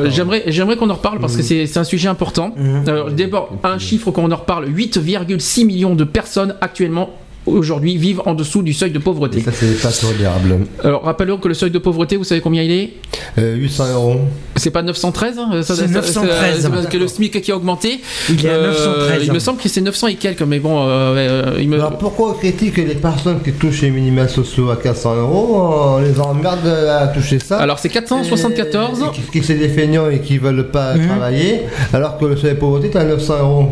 J'aimerais 0.09 0.43
j'aimerais 0.48 0.75
qu'on 0.75 0.90
en 0.90 0.95
reparle 0.95 1.19
parce 1.19 1.38
que 1.38 1.42
c'est 1.43 1.67
c'est 1.67 1.80
un 1.80 1.84
sujet 1.85 2.09
important. 2.09 2.53
Alors, 2.88 3.11
D'abord, 3.11 3.50
un 3.64 3.80
chiffre 3.80 4.11
qu'on 4.11 4.30
en 4.32 4.35
reparle 4.35 4.67
8,6 4.69 5.66
millions 5.66 5.95
de 5.95 6.03
personnes 6.03 6.56
actuellement 6.59 7.11
aujourd'hui 7.45 7.98
vivent 7.98 8.22
en 8.25 8.33
dessous 8.33 8.61
du 8.61 8.74
seuil 8.74 8.91
de 8.91 8.99
pauvreté. 8.99 9.41
Ça, 9.41 9.51
c'est 9.51 9.82
pas 9.82 9.91
tolérable. 9.91 10.59
Alors 10.83 11.03
rappelons 11.03 11.38
que 11.38 11.48
le 11.48 11.53
seuil 11.53 11.72
de 11.72 11.80
pauvreté, 11.80 12.15
vous 12.17 12.24
savez 12.24 12.41
combien 12.41 12.64
il 12.64 12.72
est? 12.72 12.93
Euh, 13.38 13.56
800 13.56 13.93
euros. 13.93 14.15
C'est 14.56 14.72
pas 14.72 14.82
913 14.82 15.38
hein, 15.40 15.61
ça- 15.64 15.75
C'est 15.75 15.88
ça- 15.88 15.88
913. 15.88 16.61
c'est 16.61 16.69
parce 16.69 16.88
que 16.88 16.98
le 16.98 17.07
SMIC 17.07 17.41
qui 17.41 17.51
a 17.51 17.56
augmenté. 17.57 17.99
Il 18.30 18.45
est 18.45 18.49
à 18.49 18.53
Euh, 18.53 18.67
913. 18.72 19.24
Il 19.25 19.33
me 19.33 19.40
semble 19.40 19.59
que 19.61 19.69
c'est 19.69 19.82
900 19.82 20.07
et 20.07 20.15
quelques, 20.15 20.41
mais 20.41 20.59
bon, 20.59 20.82
euh, 20.82 20.85
euh, 21.15 21.57
il 21.59 21.67
me... 21.69 21.75
Alors 21.75 21.98
pourquoi 21.98 22.32
on 22.32 22.33
critique 22.33 22.77
les 22.77 22.95
personnes 22.95 23.41
qui 23.43 23.51
touchent 23.53 23.82
les 23.82 23.91
minima 23.91 24.27
sociaux 24.27 24.69
à 24.69 24.77
400 24.77 25.15
euros 25.15 25.56
On 25.57 25.99
les 25.99 26.19
emmerde 26.19 26.67
à 26.67 27.07
toucher 27.07 27.40
ça. 27.40 27.57
Alors 27.57 27.80
c'est 27.80 27.90
474. 27.90 28.99
Et 29.01 29.15
qui, 29.15 29.22
qui 29.40 29.43
c'est 29.45 29.56
des 29.56 29.69
feignants 29.69 30.09
et 30.09 30.19
qui 30.19 30.38
veulent 30.38 30.69
pas 30.72 30.95
Mhm. 30.95 31.07
travailler, 31.07 31.61
alors 31.93 32.17
que 32.17 32.25
le 32.25 32.38
seuil 32.38 32.53
de 32.53 32.59
pauvreté 32.59 32.88
est 32.88 32.95
à 32.98 33.03
900 33.03 33.40
euros. 33.41 33.69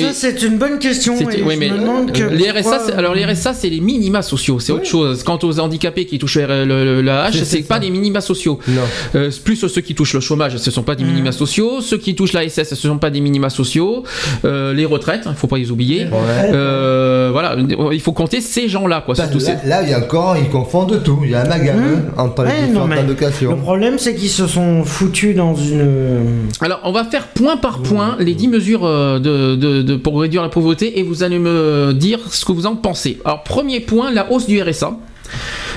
Ça, 0.00 0.12
c'est 0.12 0.42
une 0.42 0.58
bonne 0.58 0.78
question. 0.78 1.16
C'était- 1.16 1.40
et 1.40 1.42
oui, 1.42 1.54
je 1.54 1.58
mais 1.58 1.68
me 1.70 1.78
demande 1.78 2.12
que 2.12 2.22
les 2.24 2.50
RSA, 2.50 2.78
c'est- 2.86 2.92
alors 2.94 3.14
les 3.14 3.24
RSA, 3.24 3.52
c'est 3.54 3.68
les 3.68 3.80
minima 3.80 4.22
sociaux, 4.22 4.58
c'est 4.60 4.72
autre 4.72 4.86
chose. 4.86 5.22
Quant 5.22 5.38
aux 5.42 5.60
handicapés 5.60 6.06
qui 6.06 6.18
touchent 6.18 6.38
le, 6.38 6.64
le- 6.64 7.00
la 7.02 7.24
hache, 7.24 7.42
C'est- 7.42 7.62
pas 7.66 7.74
ça. 7.74 7.80
des 7.80 7.90
minima 7.90 8.20
sociaux. 8.20 8.58
Non. 8.68 8.80
Euh, 9.14 9.30
plus 9.44 9.56
ceux 9.56 9.80
qui 9.80 9.94
touchent 9.94 10.14
le 10.14 10.20
chômage, 10.20 10.56
ce 10.56 10.70
sont 10.70 10.82
pas 10.82 10.94
des 10.94 11.04
minima 11.04 11.32
sociaux. 11.32 11.80
Ceux 11.80 11.98
qui 11.98 12.14
touchent 12.14 12.32
la 12.32 12.44
SS, 12.44 12.70
ce 12.70 12.76
sont 12.76 12.98
pas 12.98 13.10
des 13.10 13.20
minima 13.20 13.50
sociaux. 13.50 14.02
Euh, 14.44 14.72
les 14.72 14.84
retraites, 14.84 15.22
il 15.26 15.34
faut 15.34 15.46
pas 15.46 15.58
les 15.58 15.70
oublier. 15.70 16.06
Euh, 16.52 17.30
voilà, 17.32 17.56
il 17.92 18.00
faut 18.00 18.12
compter 18.12 18.40
ces 18.40 18.68
gens-là, 18.68 19.02
quoi. 19.04 19.14
Là, 19.16 19.28
ces- 19.38 19.68
là, 19.68 19.82
il 19.82 19.90
y 19.90 19.94
a 19.94 19.98
encore, 19.98 20.36
ils 20.36 20.48
confondent 20.48 21.00
tout. 21.04 21.20
Il 21.24 21.30
y 21.30 21.34
a 21.34 21.42
un 21.42 21.48
magasin 21.48 22.02
entre 22.16 22.42
les 22.44 22.48
Ouais, 22.50 22.66
différentes 22.66 22.88
mais 22.88 22.96
Le 22.96 23.00
allocations. 23.02 23.56
problème, 23.56 23.98
c'est 23.98 24.14
qu'ils 24.14 24.28
se 24.30 24.46
sont 24.46 24.84
foutus 24.84 25.34
dans 25.34 25.54
une. 25.54 26.48
Alors, 26.60 26.80
on 26.84 26.92
va 26.92 27.04
faire 27.04 27.28
point 27.28 27.56
par 27.56 27.78
point 27.80 28.16
les 28.18 28.34
10 28.34 28.48
mesures 28.48 28.84
euh, 28.84 29.18
de, 29.18 29.81
de- 29.82 29.92
de- 29.92 29.96
pour 29.96 30.20
réduire 30.20 30.42
la 30.42 30.48
pauvreté 30.48 30.98
et 30.98 31.02
vous 31.02 31.22
allez 31.22 31.38
me 31.38 31.92
dire 31.92 32.18
ce 32.30 32.44
que 32.44 32.52
vous 32.52 32.66
en 32.66 32.76
pensez. 32.76 33.18
Alors, 33.24 33.42
premier 33.42 33.80
point, 33.80 34.10
la 34.10 34.30
hausse 34.32 34.46
du 34.46 34.60
RSA. 34.62 34.96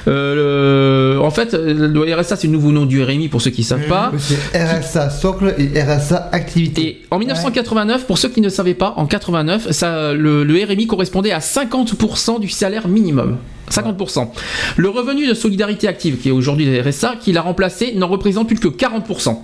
Euh, 0.07 1.15
le- 1.15 1.21
en 1.21 1.31
fait, 1.31 1.53
le 1.53 2.13
RSA, 2.13 2.35
c'est 2.35 2.47
le 2.47 2.53
nouveau 2.53 2.71
nom 2.71 2.85
du 2.85 3.01
RMI 3.01 3.27
pour 3.29 3.41
ceux 3.41 3.49
qui 3.51 3.61
ne 3.61 3.65
savent 3.65 3.87
pas. 3.87 4.11
C'est 4.19 4.57
RSA 4.57 5.09
socle 5.09 5.55
et 5.57 5.81
RSA 5.81 6.29
activité. 6.31 6.81
Et 6.87 7.01
en 7.11 7.17
1989, 7.19 8.05
pour 8.05 8.17
ceux 8.17 8.29
qui 8.29 8.41
ne 8.41 8.49
savaient 8.49 8.73
pas, 8.75 8.93
en 8.97 9.05
89, 9.07 9.71
ça, 9.71 10.13
le, 10.13 10.43
le 10.43 10.63
RMI 10.65 10.87
correspondait 10.87 11.31
à 11.31 11.39
50% 11.39 12.39
du 12.39 12.49
salaire 12.49 12.87
minimum. 12.87 13.37
50%. 13.71 14.29
Le 14.77 14.89
revenu 14.89 15.25
de 15.27 15.33
solidarité 15.33 15.87
active, 15.87 16.17
qui 16.17 16.29
est 16.29 16.31
aujourd'hui 16.31 16.65
le 16.65 16.81
RSA, 16.87 17.15
qui 17.19 17.31
l'a 17.31 17.41
remplacé, 17.41 17.93
n'en 17.95 18.07
représente 18.07 18.47
plus 18.47 18.59
que 18.59 18.67
40%. 18.67 19.41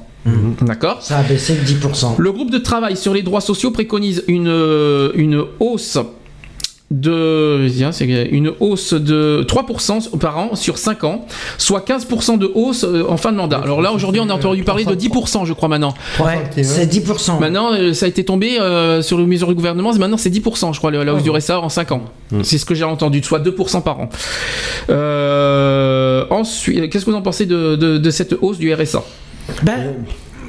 D'accord 0.61 1.01
Ça 1.01 1.17
a 1.17 1.23
baissé 1.23 1.55
de 1.55 1.61
10%. 1.65 2.15
Le 2.17 2.31
groupe 2.31 2.51
de 2.51 2.57
travail 2.59 2.95
sur 2.97 3.13
les 3.13 3.23
droits 3.23 3.41
sociaux 3.41 3.71
préconise 3.71 4.23
une, 4.27 4.47
euh, 4.47 5.11
une 5.15 5.43
hausse 5.59 5.97
de 6.91 7.67
une 8.31 8.51
hausse 8.59 8.93
de 8.93 9.45
3% 9.47 10.17
par 10.19 10.37
an 10.37 10.55
sur 10.55 10.77
5 10.77 11.05
ans, 11.05 11.25
soit 11.57 11.87
15% 11.87 12.37
de 12.37 12.51
hausse 12.53 12.83
euh, 12.83 13.05
en 13.07 13.15
fin 13.15 13.31
de 13.31 13.37
mandat. 13.37 13.59
Alors 13.63 13.81
là 13.81 13.93
aujourd'hui 13.93 14.19
on 14.19 14.29
a 14.29 14.33
entendu 14.33 14.63
parler 14.65 14.83
de 14.83 14.93
10% 14.93 15.45
je 15.45 15.53
crois 15.53 15.69
maintenant. 15.69 15.93
Ouais, 16.19 16.43
c'est 16.63 16.91
10%. 16.91 17.39
Maintenant 17.39 17.71
euh, 17.71 17.93
ça 17.93 18.07
a 18.07 18.09
été 18.09 18.25
tombé 18.25 18.59
euh, 18.59 19.01
sur 19.01 19.17
les 19.17 19.25
mesures 19.25 19.47
du 19.47 19.55
gouvernement, 19.55 19.93
maintenant 19.93 20.17
c'est 20.17 20.29
10% 20.29 20.73
je 20.73 20.79
crois 20.79 20.91
la 20.91 21.05
la 21.05 21.13
hausse 21.13 21.23
du 21.23 21.29
RSA 21.31 21.61
en 21.61 21.69
5 21.69 21.93
ans. 21.93 22.01
C'est 22.43 22.57
ce 22.57 22.65
que 22.65 22.75
j'ai 22.75 22.83
entendu, 22.83 23.23
soit 23.23 23.39
2% 23.39 23.83
par 23.83 23.99
an. 24.01 24.09
Euh, 24.89 26.25
ensuite, 26.29 26.89
qu'est-ce 26.89 27.05
que 27.05 27.11
vous 27.11 27.17
en 27.17 27.21
pensez 27.21 27.45
de, 27.45 27.75
de- 27.77 27.97
de 27.97 28.09
cette 28.11 28.35
hausse 28.41 28.57
du 28.57 28.73
RSA 28.73 29.01
Ben, 29.63 29.93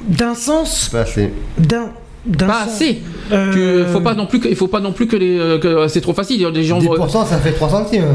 d'un 0.07 0.35
sens, 0.35 0.89
Pas 0.91 1.01
assez. 1.01 1.31
d'un. 1.57 1.89
d'un 2.25 2.47
Pas 2.47 2.65
sens- 2.65 2.75
assez. 2.75 3.01
Euh, 3.31 3.85
Tu- 3.85 3.91
faut 3.91 4.01
pas 4.01 4.13
non 4.15 4.25
plus 4.25 4.39
que, 4.39 4.47
il 4.47 4.55
faut 4.55 4.67
pas 4.67 4.79
non 4.79 4.91
plus 4.91 5.07
que 5.07 5.15
les 5.15 5.37
euh, 5.37 5.59
que 5.59 5.87
c'est 5.87 6.01
trop 6.01 6.13
facile. 6.13 6.45
Les 6.53 6.63
gens 6.63 6.79
10%, 6.79 7.25
ça 7.25 7.37
fait 7.37 7.51
3 7.53 7.69
centimes. 7.69 8.05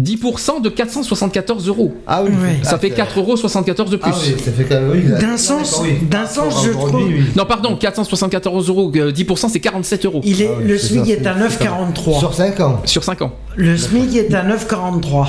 10% 0.00 0.60
de 0.62 0.68
474 0.68 1.68
euros. 1.68 1.94
Ah 2.06 2.22
oui. 2.24 2.30
Ouais. 2.30 2.58
Ça 2.62 2.78
fait 2.78 2.90
4,74 2.90 3.80
euros 3.80 3.90
de 3.90 3.96
plus. 3.96 4.10
Ah 4.12 4.16
oui, 4.26 4.34
ça 4.42 4.50
fait 4.50 4.64
quand 4.64 4.80
même. 4.80 4.90
Oui, 4.90 5.02
D'un 5.20 5.36
sens, 5.36 5.80
oui. 5.82 5.98
d'un 6.10 6.26
sens, 6.26 6.64
je 6.64 6.70
trouve. 6.70 6.94
oui. 7.04 7.24
Non, 7.36 7.44
pardon, 7.44 7.76
474 7.76 8.68
euros, 8.68 8.90
euh, 8.96 9.12
10% 9.12 9.48
c'est 9.48 9.60
47 9.60 10.06
euros 10.06 10.20
Il 10.24 10.40
est, 10.42 10.48
Ah 10.50 10.56
oui, 10.60 10.68
le 10.68 10.78
SMIC 10.78 11.06
ça, 11.06 11.12
est 11.12 11.26
à 11.26 11.34
c'est 11.48 11.58
ça. 11.58 11.64
9,43. 11.64 12.18
Sur 12.18 12.34
5 12.34 12.60
ans. 12.60 12.80
sur 12.84 13.04
5 13.04 13.22
ans. 13.22 13.32
Le 13.54 13.76
SMIC 13.76 14.16
est 14.16 14.34
à 14.34 14.42
9,43. 14.42 15.26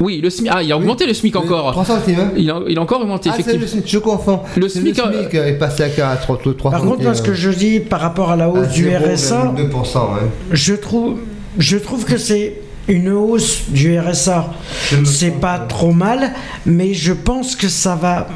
Oui, 0.00 0.20
le 0.22 0.30
SMIC. 0.30 0.50
Ah, 0.54 0.62
il 0.62 0.70
a 0.72 0.76
augmenté 0.76 1.06
le 1.06 1.14
SMIC 1.14 1.34
encore. 1.36 1.72
3 1.72 1.84
centimes. 1.84 2.20
hein. 2.20 2.30
Il 2.36 2.50
a, 2.50 2.60
il 2.68 2.78
a 2.78 2.80
encore 2.82 3.00
augmenté, 3.00 3.30
Ah, 3.32 3.36
c'est 3.36 3.42
le 3.44 3.54
effectivement. 3.54 3.82
SMIC, 3.82 3.88
je 3.92 3.98
confonds. 3.98 4.40
Le 4.56 4.68
SMIC, 4.68 4.96
le 4.98 5.12
SMIC 5.12 5.34
est 5.34 5.58
passé 5.58 5.82
à 5.84 5.88
4, 5.88 6.20
3, 6.22 6.38
3 6.56 6.70
Par 6.70 6.80
contre, 6.82 7.02
moi, 7.02 7.14
ce 7.14 7.22
que 7.22 7.34
je 7.34 7.50
dis 7.50 7.80
par 7.80 8.00
rapport 8.00 8.30
à 8.30 8.36
la 8.36 8.48
hausse 8.48 8.68
du 8.68 8.88
RSA, 8.94 9.54
2%. 9.56 9.96
Hein. 9.98 10.18
je 10.52 10.74
trouve, 10.74 11.18
je 11.58 11.76
trouve 11.78 12.04
que 12.04 12.16
c'est 12.16 12.60
une 12.88 13.08
hausse 13.10 13.62
du 13.68 13.98
RSA. 13.98 14.52
C'est 15.04 15.40
pas 15.40 15.58
trop 15.58 15.92
mal, 15.92 16.32
mais 16.64 16.94
je 16.94 17.12
pense 17.12 17.56
que 17.56 17.68
ça 17.68 17.96
va. 17.96 18.28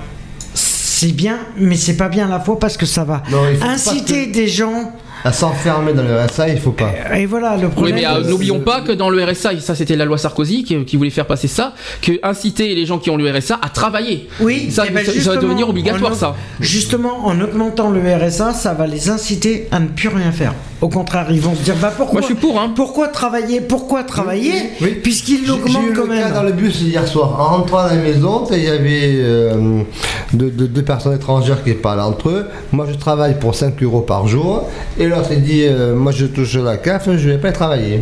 C'est 0.55 1.13
bien, 1.13 1.39
mais 1.57 1.77
c'est 1.77 1.97
pas 1.97 2.09
bien 2.09 2.27
à 2.27 2.31
la 2.31 2.41
fois 2.41 2.59
parce 2.59 2.77
que 2.77 2.85
ça 2.85 3.05
va 3.05 3.23
Non, 3.31 3.39
inciter 3.63 4.27
des 4.27 4.49
gens. 4.49 4.93
À 5.25 5.33
s'enfermer 5.33 5.93
dans 5.93 6.03
le 6.03 6.17
RSA, 6.19 6.49
il 6.49 6.59
faut 6.59 6.71
pas. 6.73 6.91
Et 7.17 7.27
voilà, 7.27 7.57
le 7.57 7.67
Oui, 7.67 7.73
problème. 7.73 7.95
mais 7.97 8.07
euh, 8.07 8.25
n'oublions 8.29 8.61
pas 8.61 8.81
que 8.81 8.93
dans 8.93 9.11
le 9.11 9.23
RSA, 9.23 9.53
et 9.55 9.61
ça 9.61 9.75
c'était 9.75 9.97
la 9.97 10.05
loi 10.07 10.17
Sarkozy 10.17 10.65
qui, 10.65 10.83
qui 10.87 10.97
voulait 10.97 11.11
faire 11.11 11.27
passer 11.27 11.47
ça, 11.49 11.75
que 12.01 12.13
inciter 12.23 12.75
les 12.75 12.87
gens 12.87 12.99
qui 12.99 13.11
ont 13.11 13.17
le 13.17 13.31
RSA 13.31 13.59
à 13.61 13.69
travailler. 13.69 14.29
Oui, 14.41 14.71
ça, 14.71 14.85
eh 14.89 14.91
ben, 14.93 15.05
ça- 15.05 15.13
ça 15.21 15.31
va 15.35 15.37
devenir 15.37 15.69
obligatoire 15.69 16.13
en- 16.13 16.15
ça. 16.15 16.35
Justement, 16.61 17.27
en 17.27 17.39
augmentant 17.41 17.91
le 17.91 18.01
RSA, 18.01 18.55
ça 18.55 18.73
va 18.73 18.87
les 18.87 19.11
inciter 19.11 19.69
à 19.71 19.81
ne 19.81 19.89
plus 19.89 20.09
rien 20.09 20.33
faire. 20.33 20.55
Au 20.81 20.89
contraire, 20.89 21.27
ils 21.31 21.41
vont 21.43 21.55
se 21.55 21.61
dire 21.63 21.75
bah 21.81 21.93
pourquoi 21.95 22.21
Moi 22.21 22.23
je 22.23 22.27
suis 22.27 22.35
pour, 22.35 22.59
hein. 22.59 22.73
Pourquoi 22.75 23.09
travailler 23.09 23.61
Pourquoi 23.61 24.03
travailler 24.03 24.53
Oui. 24.81 24.99
Puisqu'il 25.03 25.41
J'ai 25.41 25.43
j'ai 25.43 25.49
l'augmente 25.49 25.83
eu 25.91 25.93
quand 25.93 26.03
le 26.05 26.09
cas 26.17 26.25
même. 26.25 26.33
dans 26.33 26.43
le 26.43 26.53
bus 26.53 26.81
hier 26.81 27.07
soir. 27.07 27.37
En 27.39 27.57
rentrant 27.59 27.79
à 27.81 27.89
la 27.95 27.97
maison, 28.01 28.47
il 28.51 28.65
y 28.65 28.69
avait 28.69 29.17
euh, 29.17 29.83
deux, 30.33 30.49
deux- 30.49 30.69
deux 30.69 30.83
personnes 30.83 31.15
étrangères 31.15 31.63
qui 31.63 31.75
parlaient 31.75 32.01
entre 32.03 32.31
eux. 32.31 32.47
Moi, 32.73 32.87
je 32.91 32.97
travaille 32.97 33.39
pour 33.39 33.55
5 33.55 33.83
euros 33.83 34.01
par 34.01 34.27
jour. 34.27 34.71
Et 34.99 35.07
l'autre, 35.11 35.31
il 35.33 35.43
dit 35.43 35.65
euh, 35.65 35.95
Moi, 35.95 36.13
je 36.13 36.27
touche 36.27 36.55
la 36.57 36.77
CAF, 36.77 37.09
je 37.17 37.29
vais 37.29 37.39
pas 37.39 37.53
travailler. 37.53 38.01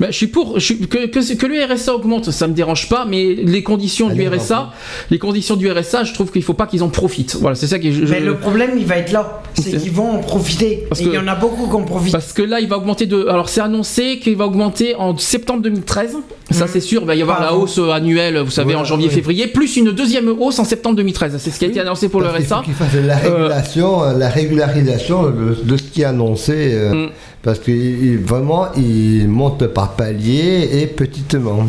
Ben, 0.00 0.08
je 0.10 0.16
suis 0.16 0.26
pour 0.28 0.58
je 0.60 0.64
suis- 0.64 0.78
que, 0.78 1.06
que, 1.06 1.34
que 1.34 1.46
le 1.46 1.64
RSA 1.74 1.94
augmente, 1.94 2.30
ça 2.30 2.46
me 2.46 2.52
dérange 2.52 2.88
pas, 2.88 3.04
mais 3.04 3.34
les 3.34 3.62
conditions 3.62 4.08
du 4.08 4.20
Allez, 4.26 4.28
on 4.36 4.38
RSA, 4.40 4.60
en 4.60 4.68
les 5.10 5.18
conditions 5.18 5.56
du 5.56 5.70
RSA, 5.70 6.04
je 6.04 6.14
trouve 6.14 6.30
qu'il 6.30 6.42
faut 6.42 6.54
pas 6.54 6.66
qu'ils 6.66 6.82
en 6.82 6.88
profitent. 6.88 7.36
Voilà, 7.40 7.56
c'est 7.56 7.66
ça 7.66 7.78
que 7.78 7.90
je, 7.90 8.04
Mais 8.04 8.20
le 8.20 8.36
problème, 8.36 8.72
il 8.78 8.84
va 8.86 8.96
être 8.98 9.12
là. 9.12 9.42
C'est 9.54 9.76
qu'ils 9.76 9.90
vont 9.90 10.10
en 10.12 10.18
profiter. 10.18 10.84
Parce 10.88 11.00
que- 11.00 11.06
il 11.06 11.14
y 11.14 11.18
en 11.18 11.26
a 11.26 11.34
beaucoup 11.34 11.66
qui 11.68 11.74
en 11.74 11.82
profitent. 11.82 12.12
Parce 12.12 12.32
que 12.32 12.42
là, 12.42 12.60
il 12.60 12.68
va 12.68 12.76
augmenter 12.78 13.06
de. 13.06 13.26
Alors, 13.26 13.48
c'est 13.48 13.60
annoncé 13.60 14.18
qu'il 14.20 14.36
va 14.36 14.46
augmenter 14.46 14.94
en 14.94 15.16
septembre 15.16 15.62
2013. 15.62 16.16
Ça, 16.50 16.66
c'est 16.66 16.80
sûr. 16.80 17.02
Il 17.02 17.06
va 17.06 17.14
y 17.14 17.22
avoir 17.22 17.40
la 17.42 17.54
hausse 17.54 17.78
euh, 17.78 17.90
annuelle, 17.90 18.38
vous 18.38 18.50
savez, 18.50 18.70
Ouais, 18.74 18.80
en 18.80 18.84
janvier-février, 18.84 19.48
plus 19.48 19.76
une 19.76 19.90
deuxième 19.92 20.28
hausse 20.28 20.58
en 20.58 20.64
septembre 20.64 20.96
2013. 20.96 21.36
C'est 21.38 21.50
ce 21.50 21.58
qui 21.58 21.64
a 21.66 21.68
été 21.68 21.80
annoncé 21.80 22.08
pour 22.08 22.20
le 22.20 22.28
Parce 22.28 22.44
faut 22.44 22.54
RSA. 22.54 22.62
fasse 22.72 22.94
la 23.04 23.16
régulation, 23.16 24.02
euh, 24.04 24.12
la 24.16 24.28
régularisation 24.28 25.24
de, 25.24 25.56
de 25.62 25.76
ce 25.76 25.82
qui 25.82 26.02
est 26.02 26.04
annoncé. 26.06 26.52
euh, 26.72 26.94
Mm. 26.94 27.08
Parce 27.42 27.60
que 27.60 27.70
il- 27.70 28.18
vraiment, 28.18 28.66
il 28.76 29.28
monte 29.28 29.64
par 29.88 29.96
palier 29.96 30.82
et 30.82 30.86
petitement. 30.86 31.66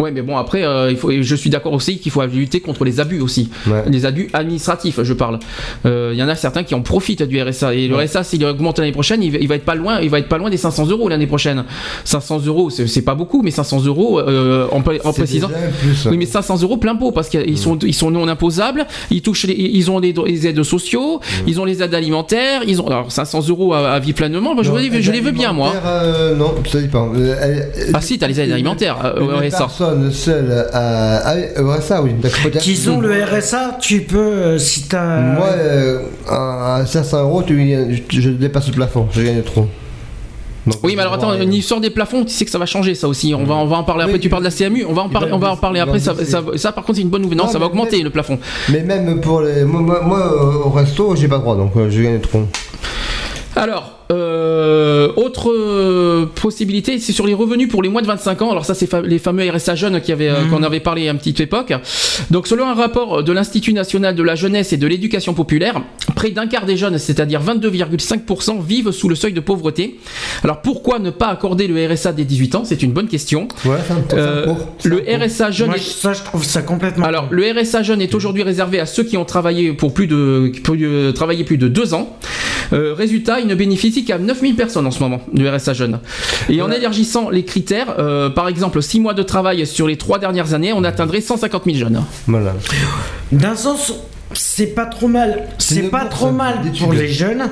Ouais, 0.00 0.10
mais 0.10 0.22
bon, 0.22 0.36
après, 0.36 0.64
euh, 0.64 0.90
il 0.90 0.96
faut, 0.96 1.10
je 1.10 1.34
suis 1.34 1.50
d'accord 1.50 1.72
aussi 1.72 1.98
qu'il 1.98 2.12
faut 2.12 2.24
lutter 2.26 2.60
contre 2.60 2.84
les 2.84 3.00
abus 3.00 3.20
aussi. 3.20 3.50
Ouais. 3.66 3.82
Les 3.88 4.06
abus 4.06 4.28
administratifs, 4.32 5.02
je 5.02 5.12
parle. 5.12 5.38
Euh, 5.86 6.10
Il 6.12 6.18
y 6.18 6.22
en 6.22 6.28
a 6.28 6.34
certains 6.34 6.62
qui 6.62 6.74
en 6.74 6.82
profitent 6.82 7.22
du 7.22 7.40
RSA. 7.42 7.74
Et 7.74 7.88
le 7.88 7.96
RSA, 7.96 8.22
s'il 8.24 8.44
augmente 8.44 8.78
l'année 8.78 8.92
prochaine, 8.92 9.22
il 9.22 9.32
va, 9.32 9.38
il 9.38 9.48
va 9.48 9.54
être 9.56 9.64
pas 9.64 9.74
loin, 9.74 10.00
il 10.00 10.10
va 10.10 10.18
être 10.18 10.28
pas 10.28 10.38
loin 10.38 10.50
des 10.50 10.56
500 10.56 10.86
euros 10.86 11.08
l'année 11.08 11.26
prochaine. 11.26 11.64
500 12.04 12.42
euros, 12.46 12.70
c'est 12.70 13.02
pas 13.02 13.14
beaucoup, 13.14 13.42
mais 13.42 13.50
500 13.50 13.84
euros, 13.84 14.20
euh, 14.20 14.66
en, 14.72 14.80
précisant. 14.80 15.48
plus. 15.80 16.06
Oui, 16.10 16.16
mais 16.16 16.26
500 16.26 16.62
euros 16.62 16.76
plein 16.76 16.94
pot 16.96 17.12
parce 17.12 17.28
qu'ils 17.28 17.58
sont, 17.58 17.78
ils 17.80 17.94
sont 17.94 18.10
non 18.10 18.26
imposables, 18.28 18.86
ils 19.10 19.22
touchent, 19.22 19.44
les, 19.44 19.54
ils 19.54 19.90
ont 19.90 19.98
les, 19.98 20.14
les 20.26 20.46
aides 20.46 20.62
sociaux, 20.62 21.20
ils 21.46 21.60
ont 21.60 21.64
les 21.64 21.82
aides 21.82 21.94
alimentaires, 21.94 22.62
ils 22.66 22.80
ont 22.80 22.86
alors 22.86 23.10
500 23.12 23.48
euros 23.48 23.74
à, 23.74 23.90
à 23.90 23.98
vie 23.98 24.12
pleinement. 24.12 24.54
Moi, 24.54 24.62
je, 24.62 24.70
Non, 24.70 24.76
veux- 24.76 25.00
je 25.00 25.12
les 25.12 25.20
veux 25.20 25.30
bien, 25.32 25.52
moi. 25.52 25.72
euh, 25.84 26.34
non, 26.34 26.54
ça 26.70 26.80
dépend. 26.80 27.10
Euh, 27.14 27.62
Ah 27.94 28.00
si, 28.00 28.18
t'as 28.18 28.26
les 28.28 28.40
aides 28.40 28.52
alimentaires 28.52 28.96
euh, 29.04 29.36
RSA. 29.48 29.68
Personne 29.88 30.12
seule 30.12 30.66
à, 30.72 31.30
à, 31.30 31.34
RSA, 31.56 32.02
oui. 32.02 32.12
Qu'ils 32.60 32.90
ont 32.90 33.00
le 33.00 33.12
RSA, 33.24 33.78
tu 33.80 34.00
peux, 34.02 34.18
euh, 34.18 34.58
si 34.58 34.82
t'as. 34.88 35.20
Moi, 35.20 35.46
euh, 35.46 36.00
à 36.28 36.82
500 36.84 37.22
euros, 37.22 37.42
tu, 37.42 38.02
je, 38.10 38.20
je 38.20 38.30
dépasse 38.30 38.68
le 38.68 38.74
plafond, 38.74 39.06
je 39.12 39.22
gagne 39.22 39.42
trop. 39.42 39.66
Donc, 40.66 40.76
Oui, 40.82 40.94
mais 40.96 41.02
alors 41.02 41.14
attends, 41.14 41.30
ouais. 41.30 41.42
une 41.42 41.54
histoire 41.54 41.80
des 41.80 41.90
plafonds, 41.90 42.24
tu 42.24 42.32
sais 42.32 42.44
que 42.44 42.50
ça 42.50 42.58
va 42.58 42.66
changer 42.66 42.94
ça 42.94 43.08
aussi. 43.08 43.34
On 43.34 43.44
va, 43.44 43.54
on 43.54 43.66
va 43.66 43.76
en 43.78 43.84
parler 43.84 44.04
après. 44.04 44.18
Tu 44.18 44.28
parles 44.28 44.44
de 44.44 44.48
la 44.48 44.54
CMU, 44.54 44.84
on 44.86 44.92
va 44.92 45.02
en 45.02 45.08
parler, 45.08 45.30
va 45.30 45.36
on 45.36 45.38
va 45.38 45.52
en 45.52 45.56
parler 45.56 45.80
après. 45.80 45.98
Ça, 45.98 46.14
ça, 46.24 46.42
ça, 46.56 46.72
par 46.72 46.84
contre, 46.84 46.96
c'est 46.96 47.02
une 47.02 47.08
bonne 47.08 47.22
nouvelle. 47.22 47.38
Non, 47.38 47.44
Non, 47.46 47.50
ça 47.50 47.58
va 47.58 47.66
augmenter 47.66 48.02
le 48.02 48.10
plafond. 48.10 48.38
Mais 48.68 48.82
même 48.82 49.20
pour 49.20 49.40
les. 49.40 49.64
Moi, 49.64 49.80
moi, 49.80 50.02
moi, 50.04 50.66
au 50.66 50.70
resto, 50.70 51.16
j'ai 51.16 51.28
pas 51.28 51.38
droit, 51.38 51.56
donc 51.56 51.72
euh, 51.76 51.88
je 51.90 52.02
gagne 52.02 52.20
trop. 52.20 52.42
Alors, 53.56 53.92
euh, 54.12 54.27
autre 55.16 55.50
euh, 55.50 56.26
possibilité, 56.26 56.98
c'est 56.98 57.12
sur 57.12 57.26
les 57.26 57.34
revenus 57.34 57.68
pour 57.68 57.82
les 57.82 57.88
moins 57.88 58.02
de 58.02 58.06
25 58.06 58.42
ans. 58.42 58.50
Alors 58.50 58.64
ça, 58.64 58.74
c'est 58.74 58.86
fa- 58.86 59.00
les 59.02 59.18
fameux 59.18 59.48
RSA 59.50 59.74
jeunes 59.74 60.00
euh, 60.08 60.48
qu'on 60.50 60.62
avait 60.62 60.80
parlé 60.80 61.08
à 61.08 61.12
une 61.12 61.18
petite 61.18 61.40
époque. 61.40 61.72
Donc, 62.30 62.46
selon 62.46 62.66
un 62.66 62.74
rapport 62.74 63.22
de 63.22 63.32
l'Institut 63.32 63.72
national 63.72 64.14
de 64.14 64.22
la 64.22 64.34
jeunesse 64.34 64.72
et 64.72 64.76
de 64.76 64.86
l'éducation 64.86 65.34
populaire, 65.34 65.80
près 66.14 66.30
d'un 66.30 66.46
quart 66.46 66.66
des 66.66 66.76
jeunes, 66.76 66.98
c'est-à-dire 66.98 67.40
22,5%, 67.42 68.62
vivent 68.64 68.90
sous 68.90 69.08
le 69.08 69.14
seuil 69.14 69.32
de 69.32 69.40
pauvreté. 69.40 69.98
Alors, 70.44 70.60
pourquoi 70.62 70.98
ne 70.98 71.10
pas 71.10 71.28
accorder 71.28 71.66
le 71.66 71.86
RSA 71.92 72.12
dès 72.12 72.24
18 72.24 72.54
ans? 72.54 72.62
C'est 72.64 72.82
une 72.82 72.92
bonne 72.92 73.08
question. 73.08 73.48
Ouais, 73.64 73.76
Euh, 74.14 74.44
court. 74.46 74.68
Le. 74.84 75.02
RSA 75.08 75.50
jeune 75.50 75.68
Moi, 75.68 75.76
est- 75.76 75.80
ça, 75.80 76.12
je 76.12 76.22
trouve 76.22 76.44
ça 76.44 76.62
complètement. 76.62 77.04
alors, 77.06 77.28
le 77.30 77.42
RSA 77.52 77.82
jeune 77.82 78.00
est 78.02 78.14
aujourd'hui 78.14 78.42
réservé 78.42 78.78
à 78.80 78.86
ceux 78.86 79.02
qui 79.04 79.16
ont 79.16 79.24
travaillé 79.24 79.72
pour 79.72 79.92
plus 79.94 80.06
de, 80.06 80.52
de- 80.68 81.10
travaillé 81.12 81.44
plus 81.44 81.58
de 81.58 81.68
deux 81.68 81.94
ans. 81.94 82.16
Euh, 82.72 82.92
résultat, 82.94 83.40
il 83.40 83.46
ne 83.46 83.54
bénéficie 83.54 84.04
qu'à 84.04 84.18
9000 84.28 84.54
personnes 84.56 84.86
en 84.86 84.90
ce 84.90 85.00
moment, 85.00 85.20
du 85.32 85.48
RSA 85.48 85.72
jeune. 85.72 85.98
Et 86.48 86.62
en 86.62 86.70
élargissant 86.70 87.30
les 87.30 87.44
critères, 87.44 87.94
euh, 87.98 88.30
par 88.30 88.48
exemple, 88.48 88.80
6 88.82 89.00
mois 89.00 89.14
de 89.14 89.22
travail 89.22 89.66
sur 89.66 89.88
les 89.88 89.96
trois 89.96 90.18
dernières 90.18 90.54
années, 90.54 90.72
on 90.72 90.84
atteindrait 90.84 91.20
150 91.20 91.64
000 91.64 91.76
jeunes. 91.76 92.02
Voilà. 92.26 92.54
D'un 93.32 93.56
sens, 93.56 93.94
c'est 94.34 94.74
pas 94.74 94.86
trop 94.86 95.08
mal. 95.08 95.48
C'est 95.58 95.90
pas 95.90 96.04
trop 96.04 96.30
mal 96.30 96.62
d'études. 96.62 96.84
pour 96.84 96.92
les 96.92 97.08
jeunes. 97.08 97.48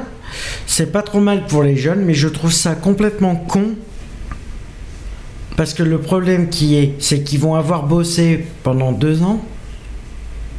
c'est 0.67 0.93
pas 0.93 1.03
trop 1.03 1.21
mal 1.21 1.47
pour 1.47 1.63
les 1.63 1.77
jeunes, 1.77 2.05
mais 2.05 2.15
je 2.15 2.29
trouve 2.29 2.53
ça 2.53 2.75
complètement 2.75 3.35
con. 3.37 3.75
Parce 5.57 5.73
que 5.73 5.83
le 5.83 5.99
problème 5.99 6.51
qui 6.51 6.77
est, 6.77 6.95
c'est 6.99 7.23
qu'ils 7.23 7.41
vont 7.41 7.55
avoir 7.55 7.87
bossé 7.87 8.45
pendant 8.63 8.93
deux 8.93 9.23
ans. 9.23 9.43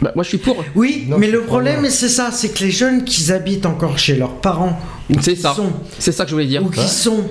Bah, 0.02 0.12
moi, 0.16 0.24
je 0.24 0.30
suis 0.30 0.38
pour. 0.40 0.64
Oui, 0.76 1.06
Non, 1.08 1.18
mais 1.20 1.28
le 1.28 1.42
problème, 1.42 1.88
c'est 1.90 2.10
ça, 2.10 2.30
c'est 2.32 2.50
que 2.50 2.64
les 2.64 2.72
jeunes 2.72 3.04
qui 3.04 3.32
habitent 3.32 3.68
encore 3.68 4.00
chez 4.00 4.16
leurs 4.16 4.36
parents, 4.36 4.80
C'est 5.22 5.36
ça. 5.36 5.56
C'est 6.00 6.12
ça 6.12 6.24
que 6.24 6.30
je 6.30 6.36
voulais 6.36 6.46
dire. 6.48 6.64
ou 6.66 6.70
qui 6.70 6.88
sont 6.88 7.24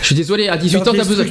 Je 0.00 0.06
suis 0.06 0.14
désolé, 0.14 0.48
à 0.48 0.56
18 0.56 0.78
dans 0.84 0.90
ans, 0.90 0.94
t'as 0.96 1.04
besoin. 1.04 1.24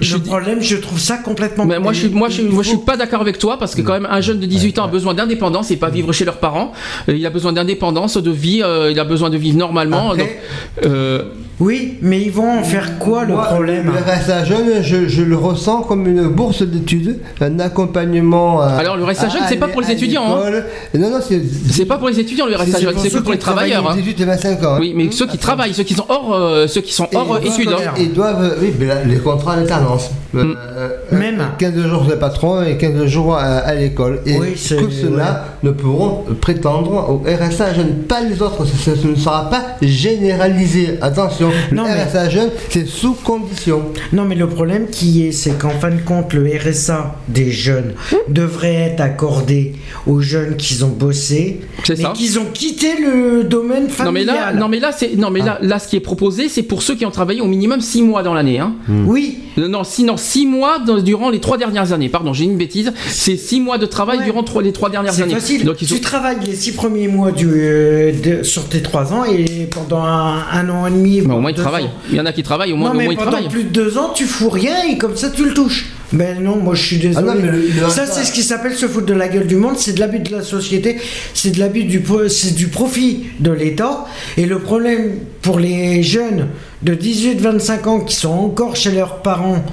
Je 0.00 0.16
le 0.16 0.22
problème, 0.22 0.60
je 0.62 0.76
trouve 0.76 0.98
ça 0.98 1.18
complètement. 1.18 1.66
Mais 1.66 1.78
moi, 1.78 1.92
je 1.92 2.00
suis, 2.00 2.08
moi, 2.08 2.28
je, 2.30 2.34
suis- 2.34 2.42
moi, 2.44 2.62
je 2.62 2.70
suis 2.70 2.78
pas 2.78 2.96
d'accord 2.96 3.20
avec 3.20 3.38
toi 3.38 3.58
parce 3.58 3.74
que 3.74 3.82
quand 3.82 3.92
même, 3.92 4.08
un 4.10 4.20
jeune 4.22 4.40
de 4.40 4.46
18 4.46 4.78
ans 4.78 4.84
a 4.84 4.88
besoin 4.88 5.12
d'indépendance 5.14 5.70
et 5.70 5.76
pas 5.76 5.90
vivre 5.90 6.12
chez 6.12 6.24
leurs 6.24 6.38
parents. 6.38 6.72
Euh, 7.08 7.14
Il 7.14 7.24
a 7.26 7.30
besoin 7.30 7.52
d'indépendance, 7.52 8.16
de 8.16 8.30
vie. 8.30 8.62
euh, 8.62 8.90
il 8.90 8.98
a 8.98 9.04
besoin 9.04 9.28
de 9.30 9.36
vivre 9.36 9.58
normalement. 9.58 10.12
Après- 10.12 10.40
donc, 10.82 10.86
euh, 10.86 11.24
Oui, 11.64 11.98
mais 12.02 12.20
ils 12.20 12.32
vont 12.32 12.58
en 12.58 12.64
faire 12.64 12.98
quoi 12.98 13.24
le 13.24 13.34
Moi, 13.34 13.44
problème 13.44 13.86
Le 13.86 13.92
RSA 13.92 14.44
jeune, 14.44 14.82
je, 14.82 15.06
je 15.06 15.22
le 15.22 15.36
ressens 15.36 15.82
comme 15.82 16.08
une 16.08 16.26
bourse 16.26 16.62
d'études, 16.62 17.20
un 17.40 17.60
accompagnement. 17.60 18.60
à- 18.60 18.70
Alors, 18.78 18.96
le 18.96 19.04
RSA 19.04 19.28
jeune, 19.28 19.42
c'est 19.48 19.56
pas 19.56 19.68
pour 19.68 19.80
les 19.80 19.92
étudiants, 19.92 20.24
hein. 20.26 20.50
Non, 20.94 21.10
non, 21.10 21.18
c'est. 21.20 21.84
pas 21.84 21.98
pour 21.98 22.08
les 22.08 22.18
étudiants 22.18 22.46
le 22.46 22.56
RSA 22.56 22.80
jeune, 22.80 22.94
pour 22.94 23.02
c'est 23.02 23.10
que 23.10 23.18
pour 23.18 23.32
les 23.32 23.38
travailleurs. 23.38 23.88
hein. 23.88 23.94
18 23.94 24.20
et 24.20 24.24
25 24.24 24.62
ans. 24.64 24.74
hein. 24.74 24.78
Oui, 24.80 24.92
mais 24.96 25.10
ceux 25.12 25.26
qui 25.26 25.38
travaillent, 25.38 25.72
ceux 25.74 25.84
qui 25.84 25.94
sont 25.94 26.06
hors, 26.08 26.34
euh, 26.34 26.66
ceux 26.66 26.80
qui 26.80 26.92
sont 26.92 27.06
Et 27.12 27.16
hors 27.16 27.32
euh, 27.34 27.38
ils 27.44 27.44
doivent- 27.44 27.60
études. 27.60 27.72
hein. 27.86 27.92
Ils 27.98 28.12
doivent, 28.12 28.56
oui, 28.60 28.72
mais 28.80 28.86
là, 28.86 28.96
les 29.06 29.18
contrats 29.18 29.54
d'alternance. 29.54 30.10
Euh, 30.34 30.44
Mm. 30.44 30.56
euh, 30.76 30.88
Même. 31.12 31.42
15 31.58 31.76
jours 31.86 32.04
de 32.04 32.14
patron 32.14 32.62
et 32.64 32.76
15 32.78 33.04
jours 33.04 33.36
à, 33.36 33.42
à 33.58 33.74
l'école. 33.74 34.20
Et 34.26 34.38
Oui, 34.38 34.52
que 34.54 34.56
ceux-là 34.90 35.44
ne 35.62 35.70
pourront 35.70 36.24
prétendre 36.40 36.90
au 37.10 37.22
RSA 37.30 37.74
jeune, 37.74 37.94
pas 38.08 38.20
les 38.22 38.40
autres. 38.42 38.64
Ce 38.66 38.90
ne 39.06 39.14
sera 39.14 39.48
pas 39.50 39.62
généralisé. 39.82 40.98
Attention, 41.02 41.50
Non, 41.72 41.84
le 41.84 41.88
mais- 41.90 42.30
jeune, 42.30 42.50
c'est 42.70 42.86
sous 42.86 43.14
condition. 43.14 43.82
Non, 44.12 44.24
mais 44.24 44.34
le 44.34 44.46
problème 44.48 44.88
qui 44.90 45.26
est, 45.26 45.32
c'est 45.32 45.58
qu'en 45.58 45.70
fin 45.70 45.90
de 45.90 46.00
compte, 46.00 46.32
le 46.34 46.46
RSA 46.56 47.16
des 47.28 47.50
jeunes 47.50 47.94
devrait 48.28 48.74
être 48.74 49.00
accordé 49.00 49.72
aux 50.06 50.20
jeunes 50.20 50.56
qui 50.56 50.82
ont 50.82 50.88
bossé, 50.88 51.60
C'est 51.84 51.96
mais 51.98 52.04
ça. 52.04 52.12
qui 52.14 52.36
ont 52.38 52.46
quitté 52.52 52.88
le 53.00 53.44
domaine 53.44 53.88
familial. 53.88 54.04
Non 54.06 54.12
mais 54.12 54.24
là, 54.24 54.52
non 54.52 54.68
mais 54.68 54.80
là, 54.80 54.90
c'est 54.96 55.16
non 55.16 55.30
mais 55.30 55.40
là, 55.40 55.58
là, 55.62 55.78
ce 55.78 55.88
qui 55.88 55.96
est 55.96 56.00
proposé, 56.00 56.48
c'est 56.48 56.62
pour 56.62 56.82
ceux 56.82 56.94
qui 56.94 57.04
ont 57.06 57.10
travaillé 57.10 57.40
au 57.40 57.46
minimum 57.46 57.80
6 57.80 58.02
mois 58.02 58.22
dans 58.22 58.34
l'année. 58.34 58.58
Hein. 58.58 58.74
Oui, 59.06 59.38
Euh, 59.58 59.68
Non, 59.68 59.84
six, 59.84 60.02
non, 60.02 60.16
six 60.16 60.46
mois 60.46 60.78
dans- 60.78 60.98
durant 60.98 61.28
les 61.28 61.38
trois 61.38 61.58
dernières 61.58 61.92
années. 61.92 62.08
Pardon, 62.08 62.32
j'ai 62.32 62.44
une 62.44 62.56
bêtise. 62.56 62.90
C'est 63.08 63.36
six 63.36 63.60
mois 63.60 63.76
de 63.76 63.84
travail 63.84 64.20
Ouais. 64.20 64.24
durant 64.24 64.42
trois- 64.42 64.62
les 64.62 64.72
trois 64.72 64.88
dernières 64.88 65.12
c'est 65.12 65.24
années. 65.24 65.34
facile. 65.34 65.64
Donc 65.66 65.82
ils 65.82 65.88
Tu 65.88 66.00
travailles 66.00 66.38
les 66.46 66.54
six 66.54 66.72
premiers 66.72 67.06
mois 67.06 67.32
du, 67.32 67.48
euh, 67.52 68.12
de- 68.12 68.42
sur 68.44 68.66
tes 68.70 68.80
trois 68.80 69.12
ans 69.12 69.24
et 69.26 69.66
pendant 69.66 70.02
un, 70.02 70.38
un 70.50 70.68
an 70.70 70.86
et 70.86 70.90
demi. 70.90 71.20
Moins 71.42 71.50
ils 71.50 71.56
travaillent. 71.56 71.90
Il 72.10 72.16
y 72.16 72.20
en 72.20 72.26
a 72.26 72.32
qui 72.32 72.42
travaillent, 72.42 72.72
au 72.72 72.76
moins, 72.76 72.88
non, 72.90 72.94
au 72.94 72.98
mais 72.98 73.04
moins 73.04 73.12
ils 73.12 73.16
pendant 73.18 73.30
travaillent. 73.32 73.48
plus 73.50 73.64
de 73.64 73.68
deux 73.68 73.98
ans, 73.98 74.10
tu 74.14 74.24
fous 74.24 74.48
rien 74.50 74.76
et 74.90 74.96
comme 74.98 75.16
ça, 75.16 75.28
tu 75.30 75.44
le 75.44 75.52
touches. 75.54 75.86
Ben 76.12 76.42
non, 76.42 76.56
moi 76.56 76.74
je 76.74 76.82
suis 76.82 76.98
désolé. 76.98 77.26
Ah 77.30 77.34
non, 77.34 77.40
mais 77.40 77.50
le- 77.50 77.58
le 77.82 77.88
ça, 77.88 78.06
c'est 78.06 78.24
ce 78.24 78.32
qui 78.32 78.42
s'appelle 78.42 78.74
se 78.74 78.86
foutre 78.86 79.06
de 79.06 79.14
la 79.14 79.28
gueule 79.28 79.46
du 79.46 79.56
monde, 79.56 79.76
c'est 79.78 79.94
de 79.94 80.00
l'abus 80.00 80.18
de 80.18 80.30
la 80.30 80.42
société, 80.42 80.98
c'est 81.32 81.52
de 81.52 81.58
l'abus 81.58 81.84
du, 81.84 82.02
c'est 82.28 82.54
du 82.54 82.68
profit 82.68 83.24
de 83.40 83.50
l'État. 83.50 84.04
Et 84.36 84.44
le 84.44 84.58
problème 84.58 85.12
pour 85.40 85.58
les 85.58 86.02
jeunes 86.02 86.48
de 86.82 86.94
18-25 86.94 87.86
ans 87.88 88.00
qui 88.00 88.14
sont 88.16 88.28
encore 88.30 88.76
chez 88.76 88.90
leurs 88.90 89.22
parents, 89.22 89.64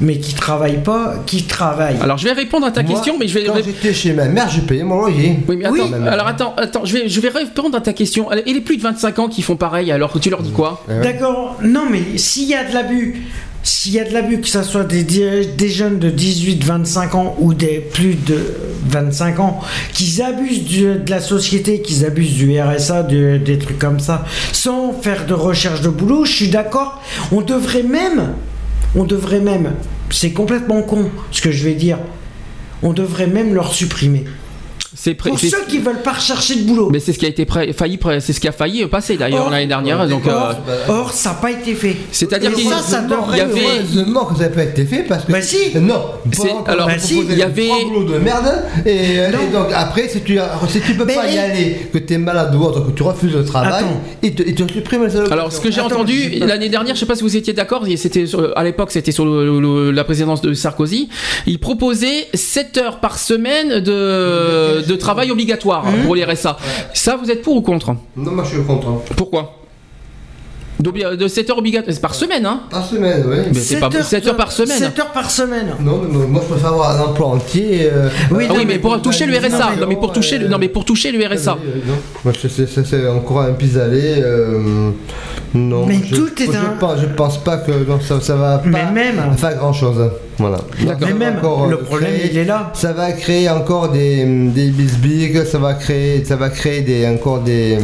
mais 0.00 0.18
qui 0.18 0.34
travaillent 0.34 0.82
pas, 0.82 1.14
qui 1.26 1.44
travaillent. 1.44 1.98
Alors 2.00 2.18
je 2.18 2.24
vais 2.24 2.32
répondre 2.32 2.66
à 2.66 2.70
ta 2.70 2.82
Moi, 2.82 2.92
question, 2.94 3.16
mais 3.18 3.28
je 3.28 3.34
vais. 3.38 3.44
Quand 3.44 3.54
j'étais 3.64 3.92
chez 3.94 4.12
ma 4.12 4.26
mère, 4.26 4.48
j'ai 4.48 4.62
payé 4.62 4.82
mon 4.82 4.96
loyer. 5.00 5.38
Oui, 5.48 5.56
mais 5.56 5.64
attends, 5.66 5.74
Oui. 5.74 6.08
alors 6.08 6.26
attends, 6.26 6.54
attends, 6.56 6.84
je 6.84 6.92
vais, 6.96 7.08
je 7.08 7.20
vais 7.20 7.28
répondre 7.28 7.76
à 7.76 7.80
ta 7.80 7.92
question. 7.92 8.30
Et 8.32 8.52
les 8.52 8.60
plus 8.60 8.76
de 8.76 8.82
25 8.82 9.18
ans 9.18 9.28
qui 9.28 9.42
font 9.42 9.56
pareil, 9.56 9.90
alors 9.92 10.18
tu 10.20 10.30
leur 10.30 10.42
dis 10.42 10.52
quoi? 10.52 10.84
D'accord, 11.02 11.58
non 11.62 11.84
mais 11.90 12.16
s'il 12.18 12.48
y 12.48 12.54
a 12.54 12.64
de 12.64 12.72
l'abus, 12.74 13.22
s'il 13.62 13.92
y 13.92 13.98
a 14.00 14.04
de 14.04 14.12
l'abus, 14.14 14.40
que 14.40 14.48
ce 14.48 14.62
soit 14.62 14.84
des, 14.84 15.02
des 15.04 15.68
jeunes 15.68 15.98
de 15.98 16.10
18-25 16.10 17.14
ans 17.16 17.36
ou 17.38 17.52
des 17.52 17.78
plus 17.92 18.14
de 18.14 18.38
25 18.88 19.38
ans, 19.40 19.60
qu'ils 19.92 20.22
abusent 20.22 20.64
du- 20.64 20.94
de 20.98 21.10
la 21.10 21.20
société, 21.20 21.82
qu'ils 21.82 22.06
abusent 22.06 22.34
du 22.34 22.58
RSA, 22.58 23.02
de- 23.02 23.36
des 23.36 23.58
trucs 23.58 23.78
comme 23.78 24.00
ça, 24.00 24.24
sans 24.52 24.92
faire 24.94 25.26
de 25.26 25.34
recherche 25.34 25.82
de 25.82 25.88
boulot, 25.90 26.24
je 26.24 26.32
suis 26.32 26.48
d'accord, 26.48 27.02
on 27.32 27.42
devrait 27.42 27.82
même, 27.82 28.32
on 28.94 29.04
devrait 29.04 29.40
même, 29.40 29.74
c'est 30.10 30.32
complètement 30.32 30.82
con 30.82 31.10
ce 31.30 31.40
que 31.40 31.50
je 31.50 31.64
vais 31.64 31.74
dire, 31.74 31.98
on 32.82 32.92
devrait 32.92 33.26
même 33.26 33.54
leur 33.54 33.72
supprimer. 33.74 34.24
C'est 35.02 35.14
pré- 35.14 35.30
Pour 35.30 35.38
c'est- 35.38 35.48
ceux 35.48 35.64
qui 35.66 35.78
veulent 35.78 36.02
pas 36.02 36.12
rechercher 36.12 36.56
de 36.56 36.64
boulot. 36.64 36.90
Mais 36.92 37.00
c'est 37.00 37.14
ce 37.14 37.18
qui 37.18 37.24
a 37.24 37.28
été 37.30 37.46
pré- 37.46 37.72
failli, 37.72 37.96
pré- 37.96 38.20
c'est 38.20 38.34
ce 38.34 38.40
qui 38.40 38.48
a 38.48 38.52
failli 38.52 38.84
passer 38.86 39.16
d'ailleurs 39.16 39.46
Or- 39.46 39.50
l'année 39.50 39.66
dernière. 39.66 40.06
Donc, 40.06 40.26
euh, 40.26 40.30
Or, 40.30 40.54
or, 40.88 41.12
ça 41.12 41.30
n'a 41.30 41.34
pas 41.36 41.50
été 41.52 41.74
fait. 41.74 41.96
C'est-à-dire 42.12 42.50
Et 42.50 42.54
qu'il- 42.54 42.68
ça, 42.68 42.80
ça 42.80 43.02
il 43.32 43.36
y 43.38 43.40
avait- 43.40 43.60
Heureusement 43.78 44.26
que 44.26 44.36
ça 44.36 44.42
n'a 44.42 44.48
pas 44.50 44.64
été 44.64 44.84
fait 44.84 45.04
parce 45.08 45.24
que. 45.24 45.32
Bah 45.32 45.40
si. 45.40 45.56
Non. 45.80 46.02
Alors, 46.66 46.88
bah 46.88 46.98
si, 46.98 47.18
il 47.30 47.38
y 47.38 47.42
avait- 47.42 47.66
trois 47.68 47.84
boulots 47.84 48.04
de 48.12 48.18
merde 48.18 48.52
et, 48.84 49.20
euh, 49.20 49.28
et 49.30 49.52
donc 49.52 49.68
après 49.74 50.06
si 50.06 50.20
tu 50.20 50.38
si 50.68 50.80
tu 50.82 50.94
peux 50.94 51.06
Mais- 51.06 51.14
pas 51.14 51.26
y 51.28 51.38
aller, 51.38 51.88
que 51.90 51.96
tu 51.96 52.12
es 52.12 52.18
malade 52.18 52.54
ou 52.54 52.62
autre, 52.62 52.84
que 52.86 52.90
tu 52.90 53.02
refuses 53.02 53.32
le 53.32 53.44
travail, 53.46 53.72
Attends. 53.84 54.02
ils 54.22 54.34
te, 54.34 54.42
ils 54.42 54.54
te 54.54 54.70
suppriment 54.70 55.04
les 55.06 55.12
allocations. 55.16 55.32
Alors, 55.32 55.50
ce 55.50 55.60
que 55.60 55.70
j'ai 55.70 55.80
Attends, 55.80 55.94
entendu 55.96 56.28
l'année 56.40 56.68
dernière, 56.68 56.94
je 56.94 57.00
sais 57.00 57.06
pas 57.06 57.14
si 57.16 57.22
vous 57.22 57.36
étiez 57.36 57.54
d'accord, 57.54 57.86
et 57.88 57.96
c'était 57.96 58.26
sur- 58.26 58.52
à 58.54 58.64
l'époque, 58.64 58.90
c'était 58.90 59.12
sur 59.12 59.24
le- 59.24 59.60
le- 59.60 59.90
la 59.92 60.04
présidence 60.04 60.42
de 60.42 60.52
Sarkozy. 60.52 61.08
Il 61.46 61.58
proposait 61.58 62.26
7 62.34 62.76
heures 62.76 63.00
par 63.00 63.18
semaine 63.18 63.80
de, 63.80 64.82
de 64.90 64.96
travail 64.96 65.30
obligatoire 65.30 65.84
Mmh. 65.86 66.04
pour 66.04 66.14
les 66.16 66.24
RSA. 66.24 66.56
Ça, 66.94 67.16
vous 67.16 67.30
êtes 67.30 67.42
pour 67.42 67.54
ou 67.56 67.62
contre 67.62 67.88
Non, 68.16 68.32
moi 68.32 68.44
je 68.44 68.56
suis 68.56 68.64
content. 68.64 69.02
Pourquoi 69.16 69.56
D'obli- 70.80 71.04
De 71.18 71.28
7 71.28 71.50
heures 71.50 71.58
obligatoires, 71.58 71.92
c'est 71.94 72.00
par 72.00 72.14
semaine, 72.14 72.46
hein 72.46 72.62
Par 72.70 72.86
semaine, 72.86 73.22
oui. 73.28 73.36
Mais 73.52 73.60
c'est 73.60 73.78
pas 73.80 73.90
7 74.02 74.26
heures 74.28 74.36
par 74.36 74.50
semaine. 74.50 74.78
7 74.78 74.98
heures 74.98 75.12
par 75.12 75.30
semaine. 75.30 75.74
Non, 75.78 76.00
mais 76.10 76.26
moi 76.26 76.40
je 76.42 76.52
préfère 76.54 76.70
avoir 76.72 76.98
un 76.98 77.04
emploi 77.04 77.26
entier. 77.28 77.80
euh, 77.92 78.08
Oui, 78.30 78.44
Ah 78.48 78.52
non, 78.54 78.58
oui, 78.60 78.64
mais 78.66 78.78
pour 78.78 79.00
toucher 79.02 79.26
le 79.26 79.36
RSA. 79.36 79.76
non, 79.78 79.86
mais 79.86 79.96
pour 79.96 80.10
toucher 80.12 80.38
le, 80.38 80.46
euh, 80.46 80.48
non, 80.48 80.56
mais 80.58 80.68
pour 80.68 80.84
toucher 80.86 81.12
le 81.12 81.22
RSA. 81.26 81.58
Moi 82.24 82.32
je- 82.40 82.48
c'est- 82.48 83.06
encore 83.08 83.40
un 83.42 83.52
pis-aller. 83.52 84.22
euh, 84.22 84.90
non. 85.52 85.84
Mais 85.86 86.00
je, 86.02 86.14
tout 86.14 86.42
est 86.42 86.46
je 86.46 86.52
un- 86.52 86.76
Pense, 86.80 86.98
je 87.02 87.06
pense 87.14 87.36
pas 87.44 87.58
que 87.58 87.72
non, 87.86 88.00
ça, 88.00 88.18
ça 88.22 88.36
va 88.36 88.62
Mais 88.64 88.80
pas 88.80 88.90
même- 88.90 89.36
faire 89.36 89.56
grand 89.56 89.74
chose. 89.74 90.10
Voilà. 90.40 90.58
Mais 91.00 91.12
même, 91.14 91.36
encore, 91.38 91.66
le 91.66 91.74
euh, 91.76 91.82
problème, 91.84 92.10
créer- 92.14 92.30
il 92.32 92.38
est 92.38 92.44
là. 92.44 92.72
Ça 92.74 92.92
va 92.92 93.12
créer 93.12 93.48
encore 93.50 93.90
des, 93.90 94.24
des 94.24 94.68
bisbiques, 94.70 95.46
ça 95.46 95.58
va 95.58 95.74
créer, 95.74 96.24
ça 96.24 96.36
va 96.36 96.48
créer 96.48 96.80
des, 96.82 97.06
encore 97.06 97.40
des. 97.40 97.78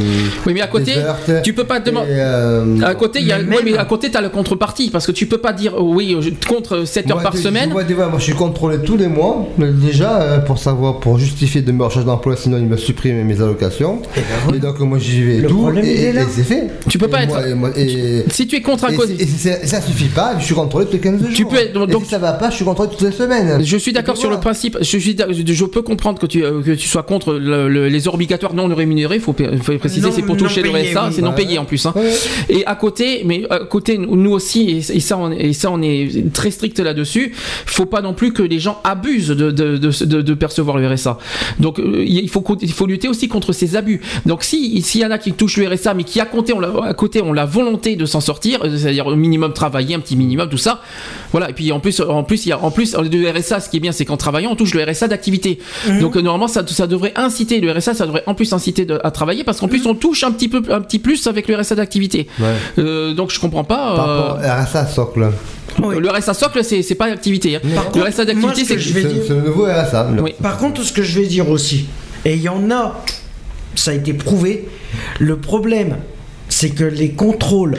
Oui, 0.46 0.52
mais 0.54 0.60
à 0.62 0.66
côté, 0.66 0.94
tu 1.44 1.52
peux 1.52 1.64
pas 1.64 1.80
te 1.80 1.86
demander. 1.90 2.08
Euh, 2.10 2.80
À 2.84 2.94
côté, 2.94 3.20
il 3.20 3.26
y 3.26 3.32
a, 3.32 3.38
Mais 3.38 3.56
ouais, 3.56 3.62
mais 3.64 3.70
même- 3.72 3.80
à 3.80 3.84
côté, 3.84 4.10
t'as 4.10 4.20
la 4.20 4.28
contrepartie 4.30 4.90
parce 4.90 5.06
que 5.06 5.12
tu 5.12 5.26
peux 5.26 5.38
pas 5.38 5.52
dire 5.52 5.74
oh, 5.78 5.92
oui 5.94 6.16
je- 6.20 6.30
contre 6.48 6.84
7 6.84 7.10
heures 7.10 7.16
moi, 7.16 7.22
par 7.22 7.36
semaine. 7.36 7.70
Moi, 7.70 7.84
des 7.84 7.94
fois, 7.94 8.08
moi, 8.08 8.18
je 8.18 8.24
suis 8.24 8.32
contrôlé 8.34 8.78
tous 8.78 8.96
les 8.96 9.08
mois, 9.08 9.46
mais 9.58 9.68
déjà 9.70 10.20
euh, 10.20 10.38
pour 10.38 10.58
savoir, 10.58 10.98
pour 11.00 11.18
justifier 11.18 11.60
de 11.62 11.72
me 11.72 11.84
recherche 11.84 12.04
d'emploi, 12.04 12.36
sinon 12.36 12.56
il 12.58 12.66
me 12.66 12.76
supprime 12.76 13.22
mes 13.24 13.40
allocations. 13.40 14.00
Et 14.54 14.58
donc 14.58 14.78
moi 14.80 14.98
j'y 14.98 15.22
vais 15.22 15.34
et 15.36 15.40
Le 15.40 15.48
tout, 15.48 15.58
problème, 15.58 15.84
et, 15.84 15.92
il 16.10 16.16
est 16.16 16.22
et- 16.22 16.26
c'est 16.34 16.42
fait. 16.44 16.68
Tu 16.88 16.98
peux 16.98 17.08
pas 17.08 17.20
Et 17.20 17.24
être- 17.24 17.28
moi- 17.34 17.48
et 17.48 17.54
moi- 17.54 17.70
et- 17.76 18.24
Si 18.30 18.46
tu 18.46 18.56
es 18.56 18.62
contre 18.62 18.90
et 18.90 18.96
c'est- 19.26 19.66
ça 19.66 19.80
suffit 19.80 20.08
pas, 20.08 20.34
je 20.38 20.44
suis 20.44 20.54
contrôlé 20.54 20.86
tous 20.86 20.92
les 20.94 20.98
15 21.00 21.20
jours. 21.20 21.28
Tu 21.34 21.44
peux 21.44 21.56
être- 21.56 21.72
donc- 21.72 21.88
Et 21.88 21.92
donc- 21.92 22.04
si 22.04 22.10
ça 22.10 22.18
va 22.18 22.32
pas, 22.32 22.45
je 22.50 22.56
suis 22.56 22.64
contrôlé 22.64 22.90
toutes 22.90 23.02
les 23.02 23.12
semaines. 23.12 23.62
Je 23.64 23.76
suis 23.76 23.92
d'accord 23.92 24.16
sur 24.16 24.30
le 24.30 24.38
principe. 24.38 24.78
Je, 24.80 24.98
suis 24.98 25.14
d'ac- 25.14 25.32
je 25.32 25.64
peux 25.64 25.82
comprendre 25.82 26.18
que 26.18 26.26
tu, 26.26 26.44
euh, 26.44 26.62
que 26.62 26.72
tu 26.72 26.88
sois 26.88 27.02
contre 27.02 27.34
le- 27.34 27.68
le- 27.68 27.88
les 27.88 28.06
heures 28.08 28.14
obligatoires 28.14 28.54
non 28.54 28.66
rémunérés. 28.74 29.16
Il 29.16 29.20
faut, 29.20 29.32
préciser, 29.32 30.10
c'est 30.10 30.22
pour 30.22 30.36
toucher 30.36 30.62
le 30.62 30.70
RSA, 30.70 31.06
oui. 31.08 31.12
c'est 31.14 31.22
non 31.22 31.32
payé 31.32 31.58
en 31.58 31.64
plus. 31.64 31.84
hein. 31.86 31.92
Ouais. 31.96 32.12
Et 32.48 32.64
à 32.66 32.74
côté, 32.74 33.22
mais 33.24 33.44
à 33.50 33.60
côté, 33.60 33.98
nous 33.98 34.30
aussi, 34.32 34.70
et, 34.70 34.96
et 34.96 35.00
ça, 35.00 35.18
on, 35.18 35.30
et 35.30 35.52
ça, 35.52 35.70
on 35.70 35.80
est 35.82 36.32
très 36.32 36.50
strict 36.50 36.78
là-dessus. 36.80 37.32
Faut 37.66 37.86
pas 37.86 38.00
non 38.02 38.14
plus 38.14 38.32
que 38.32 38.42
les 38.42 38.58
gens 38.58 38.80
abusent 38.84 39.28
de, 39.28 39.50
de, 39.50 39.76
de, 39.76 40.04
de- 40.04 40.22
de 40.22 40.34
percevoir 40.34 40.76
le 40.78 40.86
RSA. 40.88 41.18
Donc, 41.60 41.78
euh, 41.78 42.04
il 42.06 42.28
faut, 42.28 42.44
il 42.62 42.72
lutter 42.86 43.08
aussi 43.08 43.28
contre 43.28 43.52
ces 43.52 43.76
abus. 43.76 44.00
Donc, 44.26 44.42
si 44.44 44.80
s'il 44.82 45.00
y 45.00 45.06
en 45.06 45.10
a 45.10 45.18
qui 45.18 45.32
touchent 45.32 45.56
le 45.56 45.66
RSA, 45.68 45.94
mais 45.94 46.04
qui 46.04 46.20
à 46.20 46.26
côté, 46.26 46.52
on 46.52 46.60
l'a- 46.60 46.72
à 46.84 46.94
côté, 46.94 47.22
ont 47.22 47.32
la 47.32 47.44
volonté 47.46 47.96
de 47.96 48.04
s'en 48.06 48.20
sortir, 48.20 48.60
euh, 48.64 48.76
c'est-à-dire 48.76 49.06
au 49.06 49.16
minimum 49.16 49.52
travailler, 49.52 49.94
un 49.94 50.00
petit 50.00 50.16
minimum, 50.16 50.48
tout 50.48 50.56
ça. 50.58 50.80
Voilà. 51.32 51.50
Et 51.50 51.52
puis 51.52 51.72
en 51.72 51.80
plus, 51.80 52.00
en 52.00 52.22
plus, 52.22 52.35
il 52.44 52.50
y 52.50 52.52
a 52.52 52.62
en 52.62 52.70
plus 52.70 52.94
le 52.94 53.30
RSA. 53.30 53.60
Ce 53.60 53.70
qui 53.70 53.76
est 53.78 53.80
bien, 53.80 53.92
c'est 53.92 54.04
qu'en 54.04 54.16
travaillant, 54.18 54.50
on 54.52 54.56
touche 54.56 54.74
le 54.74 54.82
RSA 54.84 55.08
d'activité. 55.08 55.58
Donc 56.00 56.16
euh, 56.16 56.20
normalement, 56.20 56.48
ça, 56.48 56.62
ça 56.66 56.86
devrait 56.86 57.12
inciter 57.16 57.60
le 57.60 57.72
RSA, 57.72 57.94
ça 57.94 58.04
devrait 58.06 58.24
en 58.26 58.34
plus 58.34 58.52
inciter 58.52 58.84
de- 58.84 59.00
à 59.04 59.10
travailler 59.10 59.44
parce 59.44 59.60
qu'en 59.60 59.68
plus, 59.68 59.86
on 59.86 59.94
touche 59.94 60.24
un 60.24 60.32
petit 60.32 60.48
peu, 60.48 60.62
un 60.70 60.80
petit 60.80 60.98
plus 60.98 61.26
avec 61.26 61.48
le 61.48 61.56
RSA 61.56 61.76
d'activité. 61.76 62.26
Ouais. 62.40 62.46
Euh, 62.78 63.14
donc 63.14 63.30
je 63.30 63.40
comprends 63.40 63.64
pas. 63.64 63.76
Par 63.96 64.08
euh, 64.10 64.20
rapport 64.22 64.38
à 64.44 64.66
ça, 64.66 64.86
socle. 64.86 65.30
Oui. 65.82 65.96
Le 65.98 66.08
RSA 66.10 66.34
socle, 66.34 66.62
c'est 66.64 66.94
pas 66.94 67.08
l'activité. 67.08 67.56
hein. 67.56 67.60
Par 67.74 67.84
le 67.84 67.90
contre, 67.90 68.08
RSA 68.08 68.24
d'activité, 68.24 68.60
ce 68.62 68.66
c'est 68.66 68.74
que 68.76 68.80
je 68.80 68.92
vais 68.92 69.02
C'est 69.02 69.08
dire- 69.08 69.22
c'est 69.28 69.34
le 69.34 69.42
nouveau 69.42 69.64
RSA. 69.66 70.08
Oui. 70.22 70.34
Par 70.42 70.58
contre, 70.58 70.82
ce 70.82 70.92
que 70.92 71.02
je 71.02 71.20
vais 71.20 71.26
dire 71.26 71.48
aussi, 71.50 71.86
et 72.24 72.34
il 72.34 72.42
y 72.42 72.48
en 72.48 72.70
a, 72.70 73.00
ça 73.74 73.90
a 73.90 73.94
été 73.94 74.12
prouvé, 74.14 74.66
le 75.20 75.36
problème, 75.36 75.96
c'est 76.48 76.70
que 76.70 76.84
les 76.84 77.10
contrôles 77.10 77.76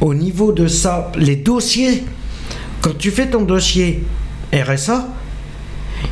au 0.00 0.14
niveau 0.14 0.52
de 0.52 0.66
ça, 0.66 1.12
les 1.18 1.36
dossiers, 1.36 2.04
quand 2.80 2.96
tu 2.96 3.10
fais 3.10 3.26
ton 3.28 3.42
dossier 3.42 4.02
RSA, 4.52 5.08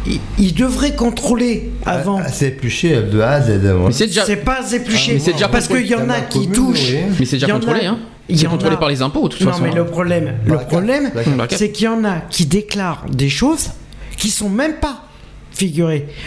ils, 0.07 0.21
ils 0.39 0.55
devraient 0.55 0.95
contrôler 0.95 1.71
avant. 1.87 2.21
Ah, 2.23 2.29
C'est 2.29 2.49
épluché 2.49 3.03
de 3.03 3.21
A 3.21 3.31
à 3.33 3.41
Z. 3.41 3.61
c'est 3.91 4.07
déjà, 4.07 4.25
C'est 4.25 4.37
pas 4.37 4.71
épluché. 4.73 5.15
Mais 5.15 5.19
c'est 5.19 5.33
déjà 5.33 5.49
parce 5.49 5.67
qu'il 5.69 5.87
y 5.87 5.95
en 5.95 6.09
a 6.11 6.21
qui 6.21 6.41
commune, 6.49 6.53
touchent. 6.53 6.91
oui. 6.93 6.99
mais 7.19 7.25
c'est 7.25 7.37
déjà 7.37 7.47
Il 7.47 7.51
a- 7.51 7.55
contrôlé, 7.55 7.87
hein. 7.87 7.99
il 8.29 8.47
en 8.47 8.51
contrôlé 8.51 8.75
a- 8.75 8.79
par 8.79 8.89
les 8.89 9.01
impôts, 9.03 9.29
de 9.29 9.35
toute 9.35 9.41
Non, 9.47 9.53
façon. 9.53 9.63
mais 9.65 9.73
le 9.73 9.87
problème, 9.87 10.35
le 10.47 10.59
problème, 10.59 11.11
c'est 11.51 11.71
qu'il 11.73 11.87
y 11.87 11.89
en 11.89 12.05
a 12.05 12.17
qui 12.31 12.47
déclarent 12.47 13.07
des 13.11 13.31
choses 13.31 13.71
qui 14.17 14.29
sont 14.31 14.51
même 14.51 14.75
pas 14.75 15.05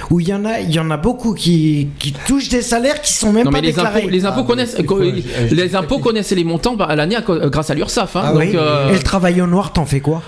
Ou 0.10 0.20
il 0.20 0.28
y 0.28 0.34
en 0.34 0.46
a, 0.46 0.60
il 0.60 0.72
y 0.72 0.80
en 0.80 0.90
a 0.92 0.98
beaucoup 0.98 1.34
qui, 1.34 1.88
qui 2.00 2.14
touchent 2.14 2.50
des 2.50 2.62
salaires 2.62 3.02
qui 3.02 3.14
sont 3.14 3.32
même 3.32 3.46
Non 3.46 3.52
pas 3.52 3.58
mais 3.58 3.62
les 3.68 3.74
déclarés. 3.74 4.00
impôts, 4.02 4.10
les 4.10 4.26
impôts 4.26 4.42
Ah, 4.44 4.48
connaissent, 4.48 4.78
les 5.52 5.76
impôts 5.76 6.00
connaissent 6.00 6.32
les 6.32 6.44
montants 6.44 6.76
bah, 6.76 6.86
à 6.90 6.96
l'année 6.96 7.18
grâce 7.28 7.70
à 7.70 7.74
l'URSSAF. 7.74 8.16
Hein, 8.16 8.22
Ah 8.26 8.32
donc, 8.34 8.42
oui. 8.42 8.52
euh, 8.56 8.90
Et 8.90 8.94
le 8.94 9.04
travail 9.04 9.42
au 9.42 9.48
noir, 9.48 9.74
t'en 9.74 9.86
fais 9.86 10.00
quoi? 10.00 10.22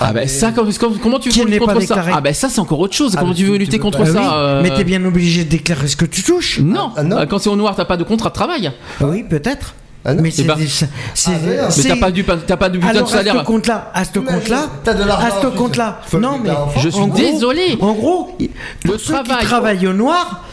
Ah 0.00 0.12
ben 0.12 0.28
ça, 0.28 0.52
comme- 0.52 0.72
comme- 0.74 0.98
comment 0.98 1.18
tu 1.18 1.28
veux 1.30 1.44
lutter 1.44 1.58
contre 1.58 1.80
ça? 1.82 2.04
Ah 2.12 2.20
ben 2.20 2.32
ça 2.32 2.48
c'est 2.48 2.60
encore 2.60 2.78
autre 2.78 2.94
chose. 2.94 3.14
Ah, 3.16 3.18
comment 3.20 3.32
mais 3.32 3.36
tu 3.36 3.44
veux 3.46 3.56
lutter 3.56 3.78
contre 3.80 3.98
pas- 3.98 4.06
ça 4.06 4.20
oui, 4.20 4.26
euh, 4.32 4.62
Mais 4.62 4.70
t'es 4.70 4.84
bien 4.84 5.04
obligé 5.04 5.44
de 5.44 5.48
déclarer 5.50 5.88
ce 5.88 5.96
que 5.96 6.04
tu 6.04 6.22
touches. 6.22 6.60
Non. 6.60 6.90
Ah, 6.96 7.02
non. 7.02 7.18
Euh, 7.18 7.26
Quand 7.26 7.38
c'est 7.40 7.48
au 7.50 7.56
noir, 7.56 7.74
t'as 7.74 7.84
pas 7.84 7.96
de 7.96 8.04
contrat 8.04 8.28
de 8.28 8.34
travail. 8.34 8.70
Ah 9.00 9.04
oui, 9.06 9.24
peut-être. 9.28 9.74
Ah 10.10 10.14
non. 10.14 10.22
mais 10.22 10.30
c'est 10.30 10.42
des- 10.44 10.66
c'est- 10.66 10.88
Ah, 11.26 11.68
mais 11.76 11.82
t'as 11.84 11.96
pas 11.96 12.10
du, 12.10 12.24
t'as 12.24 12.56
pas 12.56 12.68
de 12.70 12.78
putain 12.78 12.88
Alors 12.90 13.02
de 13.02 13.08
à 13.08 13.10
ce 13.10 13.16
salaire. 13.18 13.44
compte-là, 13.44 13.90
à 13.94 14.04
ce 14.04 14.18
compte-là, 14.18 14.66
t'as 14.84 14.94
de 14.94 15.04
l'argent 15.04 15.26
à 15.26 15.42
ce 15.42 15.46
compte-là, 15.48 16.00
non 16.14 16.38
mais. 16.42 16.50
Je 16.80 16.88
suis 16.88 16.98
en 17.00 17.08
gros- 17.08 17.18
désolé. 17.18 17.76
En 17.80 17.92
gros, 17.92 18.36
pour 18.84 18.92
Le 18.92 18.98
ceux 18.98 19.12
travail. 19.12 19.38
qui 19.40 19.44
travaillent 19.46 19.86
au 19.86 19.92
noir, 19.92 20.44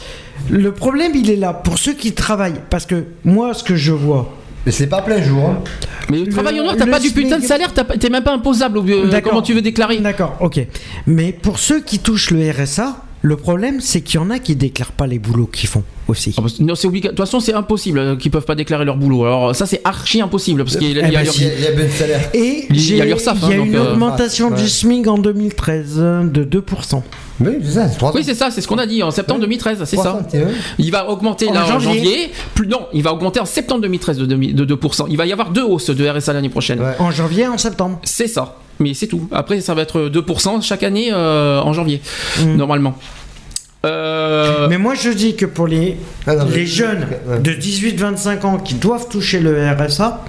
le 0.49 0.71
problème 0.73 1.13
il 1.15 1.29
est 1.31 1.37
là 1.37 1.53
pour 1.53 1.77
ceux 1.77 1.93
qui 1.93 2.11
travaillent, 2.13 2.59
parce 2.69 2.85
que 2.85 3.05
moi 3.23 3.53
ce 3.53 3.63
que 3.63 3.75
je 3.75 3.93
vois, 3.93 4.33
Mais 4.65 4.71
c'est 4.71 4.87
pas 4.87 5.01
plein 5.03 5.21
jour. 5.21 5.47
hein. 5.49 5.57
Mais 6.09 6.17
le 6.19 6.25
Le- 6.25 6.31
travail 6.31 6.59
au 6.59 6.63
noir, 6.63 6.75
t'as 6.77 6.87
pas 6.87 6.99
du 6.99 7.11
putain 7.11 7.37
de 7.39 7.43
salaire, 7.45 7.71
t'es 7.73 8.09
même 8.09 8.23
pas 8.23 8.33
imposable. 8.33 8.79
euh, 8.79 9.07
D'accord. 9.09 9.29
Comment 9.31 9.41
tu 9.41 9.53
veux 9.53 9.61
déclarer 9.61 9.97
D'accord, 9.99 10.35
ok. 10.39 10.59
Mais 11.07 11.31
pour 11.31 11.59
ceux 11.59 11.79
qui 11.81 11.99
touchent 11.99 12.31
le 12.31 12.51
RSA, 12.51 12.97
le 13.25 13.37
problème 13.37 13.81
c'est 13.81 14.01
qu'il 14.01 14.19
y 14.19 14.23
en 14.23 14.29
a 14.29 14.37
qui 14.37 14.55
déclarent 14.55 14.91
pas 14.91 15.07
les 15.07 15.17
boulots 15.17 15.47
qu'ils 15.47 15.67
font 15.67 15.83
aussi. 16.07 16.35
Ah 16.37 16.41
bah, 16.41 16.47
Non, 16.59 16.75
c'est 16.75 16.87
obligatoire. 16.87 17.13
De 17.13 17.17
toute 17.17 17.25
façon, 17.25 17.39
c'est 17.39 17.53
impossible 17.53 17.97
euh, 17.97 18.15
qu'ils 18.15 18.29
peuvent 18.29 18.45
pas 18.45 18.53
déclarer 18.53 18.85
leur 18.85 18.97
boulot. 18.97 19.25
Alors 19.25 19.55
ça, 19.55 19.65
c'est 19.65 19.81
archi 19.83 20.21
impossible 20.21 20.63
parce 20.63 20.77
qu'il 20.77 20.91
y 20.95 20.99
a. 20.99 21.07
Et 22.35 22.67
Il 22.69 22.95
y 22.95 23.01
a 23.01 23.05
l'URSSAF, 23.05 23.37
il 23.43 23.49
y 23.49 23.53
a 23.53 23.55
hein, 23.55 23.65
une 23.65 23.75
euh, 23.75 23.93
augmentation 23.93 24.49
ouais. 24.49 24.61
du 24.61 24.69
SMIC 24.69 25.07
en 25.07 25.17
2013 25.17 25.95
euh, 25.97 26.23
de 26.23 26.43
2%. 26.43 27.01
Oui, 27.41 27.53
c'est 27.63 27.71
ça, 27.71 27.89
c'est 27.89 27.97
3 27.97 28.13
Oui, 28.13 28.23
c'est 28.23 28.35
ça, 28.35 28.51
c'est 28.51 28.61
ce 28.61 28.67
qu'on 28.67 28.77
a 28.77 28.85
dit 28.85 29.01
en 29.01 29.09
septembre 29.09 29.41
2013, 29.41 29.79
c'est 29.85 29.95
ça. 29.95 30.03
61. 30.03 30.47
Il 30.77 30.91
va 30.91 31.09
augmenter 31.09 31.49
En 31.49 31.53
là 31.53 31.65
en 31.75 31.79
janvier. 31.79 32.31
Plus, 32.53 32.67
non, 32.67 32.81
il 32.93 33.01
va 33.01 33.11
augmenter 33.11 33.39
en 33.39 33.45
septembre 33.45 33.81
2013 33.81 34.19
de, 34.19 34.25
demi- 34.27 34.53
de 34.53 34.75
2%. 34.75 35.07
Il 35.09 35.17
va 35.17 35.25
y 35.25 35.33
avoir 35.33 35.49
deux 35.49 35.63
hausses 35.63 35.89
de 35.89 36.07
RSA 36.07 36.33
l'année 36.33 36.49
prochaine. 36.49 36.79
Ouais. 36.79 36.93
En 36.99 37.09
janvier 37.09 37.43
et 37.43 37.47
en 37.47 37.57
septembre. 37.57 37.99
C'est 38.03 38.27
ça. 38.27 38.55
Mais 38.79 38.93
c'est 38.93 39.07
tout. 39.07 39.27
Après, 39.31 39.61
ça 39.61 39.73
va 39.73 39.81
être 39.83 40.09
2% 40.09 40.61
chaque 40.61 40.83
année 40.83 41.09
euh, 41.13 41.61
en 41.61 41.73
janvier, 41.73 42.01
Mm. 42.41 42.55
normalement. 42.55 42.97
Euh, 43.85 44.67
Mais 44.67 44.79
moi 44.79 44.95
je 44.95 45.11
dis 45.11 45.35
que 45.35 45.45
pour 45.45 45.67
les, 45.67 45.97
Ah, 46.25 46.35
non, 46.35 46.45
les 46.45 46.65
jeunes 46.65 47.05
de 47.43 47.51
18-25 47.51 48.43
ans 48.45 48.57
qui 48.57 48.73
doivent 48.73 49.07
toucher 49.09 49.39
le 49.39 49.69
RSA, 49.69 50.23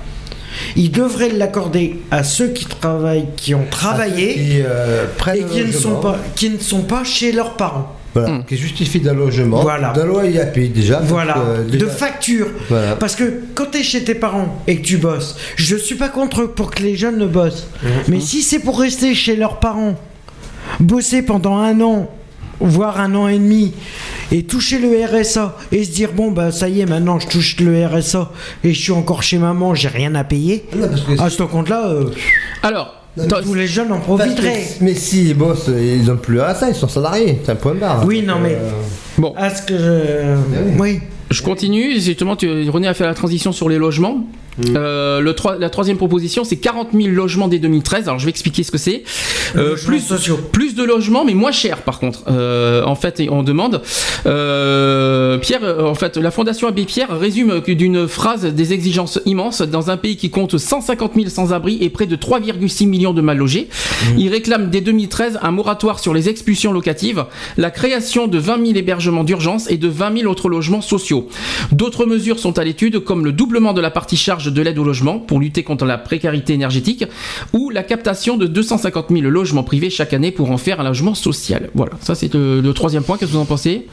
ils 0.76 0.90
devraient 0.90 1.30
l'accorder 1.30 2.00
à 2.10 2.22
ceux 2.22 2.48
qui 2.48 2.66
travaillent, 2.66 3.28
qui 3.36 3.54
ont 3.54 3.66
travaillé 3.70 4.34
Qui 4.34 4.62
euh, 4.62 5.06
et 5.34 5.44
qui 5.44 5.64
ne, 5.64 5.72
sont 5.72 5.96
pas, 6.00 6.18
qui 6.34 6.50
ne 6.50 6.58
sont 6.58 6.82
pas 6.82 7.02
chez 7.04 7.32
leurs 7.32 7.54
parents. 7.54 7.95
Voilà, 8.20 8.38
Hmm. 8.38 8.44
qui 8.44 8.56
justifie 8.56 9.00
d'un 9.00 9.12
logement, 9.14 9.60
Voilà. 9.62 9.92
d'un 9.92 10.06
loyer 10.06 10.40
à 10.40 10.46
payer 10.46 10.68
déjà. 10.68 11.00
Voilà, 11.00 11.34
que, 11.34 11.70
déjà- 11.70 11.84
de 11.84 11.90
facture. 11.90 12.46
Voilà. 12.68 12.96
Parce 12.96 13.14
que 13.14 13.24
quand 13.54 13.66
tu 13.72 13.78
es 13.78 13.82
chez 13.82 14.04
tes 14.04 14.14
parents 14.14 14.62
et 14.66 14.76
que 14.78 14.82
tu 14.82 14.96
bosses, 14.96 15.36
je 15.56 15.76
suis 15.76 15.96
pas 15.96 16.08
contre 16.08 16.44
pour 16.46 16.70
que 16.70 16.82
les 16.82 16.96
jeunes 16.96 17.18
ne 17.18 17.26
bossent. 17.26 17.66
Mhm. 17.82 17.88
Mais 18.08 18.20
si 18.20 18.42
c'est 18.42 18.58
pour 18.60 18.80
rester 18.80 19.14
chez 19.14 19.36
leurs 19.36 19.58
parents, 19.60 19.96
bosser 20.80 21.22
pendant 21.22 21.56
un 21.58 21.80
an, 21.80 22.10
voire 22.60 23.00
un 23.00 23.14
an 23.14 23.28
et 23.28 23.38
demi, 23.38 23.74
et 24.32 24.44
toucher 24.44 24.78
le 24.78 24.88
RSA, 25.04 25.56
et 25.72 25.84
se 25.84 25.90
dire 25.90 26.12
bon 26.14 26.30
bah 26.30 26.50
ça 26.52 26.68
y 26.70 26.80
est, 26.80 26.86
maintenant 26.86 27.18
je 27.18 27.26
touche 27.28 27.58
le 27.60 27.86
RSA 27.86 28.32
et 28.64 28.72
je 28.72 28.80
suis 28.80 28.92
encore 28.92 29.22
chez 29.22 29.36
maman, 29.38 29.74
j'ai 29.74 29.88
rien 29.88 30.14
à 30.14 30.24
payer. 30.24 30.64
Non, 30.74 30.88
parce 30.88 31.02
que 31.02 31.20
À 31.22 31.28
ce 31.30 31.42
compte-là, 31.42 31.88
euh, 31.88 32.10
alors, 32.62 32.94
Non, 33.16 33.36
tous 33.42 33.54
les 33.54 33.66
jeunes 33.66 33.90
en 33.92 33.98
que- 33.98 34.04
profiteraient. 34.04 34.66
mais 34.80 34.94
s'ils 34.94 35.34
bossent, 35.36 35.68
ils 35.68 36.04
n'ont 36.04 36.16
plus 36.16 36.40
à 36.40 36.54
ça, 36.54 36.68
ils 36.68 36.74
sont 36.74 36.88
salariés, 36.88 37.38
c'est 37.44 37.52
un 37.52 37.56
point 37.56 37.74
barre. 37.74 38.04
Oui, 38.06 38.22
non, 38.22 38.38
mais- 38.42 38.54
Euh, 38.56 38.70
bon, 39.18 39.32
À 39.36 39.48
ce 39.50 39.62
que 39.62 39.76
je... 39.78 40.78
Oui. 40.78 41.00
je 41.30 41.42
continue. 41.42 41.98
Justement, 41.98 42.36
tu, 42.36 42.68
René 42.68 42.88
a 42.88 42.94
fait 42.94 43.04
la 43.06 43.14
transition 43.14 43.52
sur 43.52 43.68
les 43.68 43.78
logements. 43.78 44.24
Euh, 44.74 45.20
le 45.20 45.34
troi- 45.34 45.56
la 45.58 45.70
troisième 45.70 45.96
proposition, 45.96 46.44
c'est 46.44 46.56
40 46.56 46.88
000 46.94 47.08
logements 47.14 47.48
dès 47.48 47.58
2013. 47.58 48.08
Alors, 48.08 48.18
je 48.18 48.24
vais 48.24 48.30
expliquer 48.30 48.62
ce 48.62 48.70
que 48.70 48.78
c'est. 48.78 49.02
Euh, 49.56 49.76
plus, 49.76 50.00
sociaux. 50.00 50.38
plus 50.52 50.74
de 50.74 50.82
logements, 50.82 51.24
mais 51.24 51.34
moins 51.34 51.52
cher, 51.52 51.82
par 51.82 51.98
contre. 51.98 52.24
Euh, 52.28 52.82
en 52.84 52.94
fait, 52.94 53.22
on 53.30 53.42
demande. 53.42 53.82
Pierre, 55.40 55.76
en 55.84 55.94
fait, 55.94 56.16
la 56.16 56.30
Fondation 56.30 56.68
Abbé 56.68 56.84
Pierre 56.84 57.18
résume 57.18 57.60
d'une 57.66 58.08
phrase 58.08 58.44
des 58.44 58.72
exigences 58.72 59.20
immenses 59.26 59.62
dans 59.62 59.90
un 59.90 59.96
pays 59.96 60.16
qui 60.16 60.30
compte 60.30 60.56
150 60.58 61.12
000 61.14 61.28
sans-abri 61.28 61.78
et 61.80 61.90
près 61.90 62.06
de 62.06 62.16
3,6 62.16 62.86
millions 62.86 63.12
de 63.12 63.20
mal 63.20 63.38
logés. 63.38 63.68
Il 64.16 64.28
réclame 64.28 64.70
dès 64.70 64.80
2013 64.80 65.38
un 65.42 65.50
moratoire 65.50 65.98
sur 66.00 66.14
les 66.14 66.28
expulsions 66.28 66.72
locatives, 66.72 67.24
la 67.56 67.70
création 67.70 68.26
de 68.26 68.38
20 68.38 68.64
000 68.66 68.78
hébergements 68.78 69.24
d'urgence 69.24 69.70
et 69.70 69.76
de 69.76 69.88
20 69.88 70.18
000 70.20 70.30
autres 70.30 70.48
logements 70.48 70.80
sociaux. 70.80 71.28
D'autres 71.72 72.06
mesures 72.06 72.38
sont 72.38 72.58
à 72.58 72.64
l'étude, 72.64 73.00
comme 73.00 73.24
le 73.24 73.32
doublement 73.32 73.72
de 73.72 73.80
la 73.80 73.90
partie 73.90 74.16
charge 74.16 74.45
de 74.48 74.62
l'aide 74.62 74.78
au 74.78 74.84
logement 74.84 75.18
pour 75.18 75.40
lutter 75.40 75.62
contre 75.62 75.84
la 75.84 75.98
précarité 75.98 76.52
énergétique 76.52 77.04
ou 77.52 77.70
la 77.70 77.82
captation 77.82 78.36
de 78.36 78.46
250 78.46 79.06
000 79.10 79.22
logements 79.22 79.64
privés 79.64 79.90
chaque 79.90 80.12
année 80.12 80.30
pour 80.30 80.50
en 80.50 80.58
faire 80.58 80.80
un 80.80 80.84
logement 80.84 81.14
social. 81.14 81.70
Voilà, 81.74 81.92
ça 82.00 82.14
c'est 82.14 82.32
le, 82.34 82.72
troisième 82.72 83.02
point. 83.02 83.16
Qu'est-ce 83.16 83.30
que 83.30 83.36
vous 83.36 83.42
en 83.42 83.46
pensez? 83.46 83.86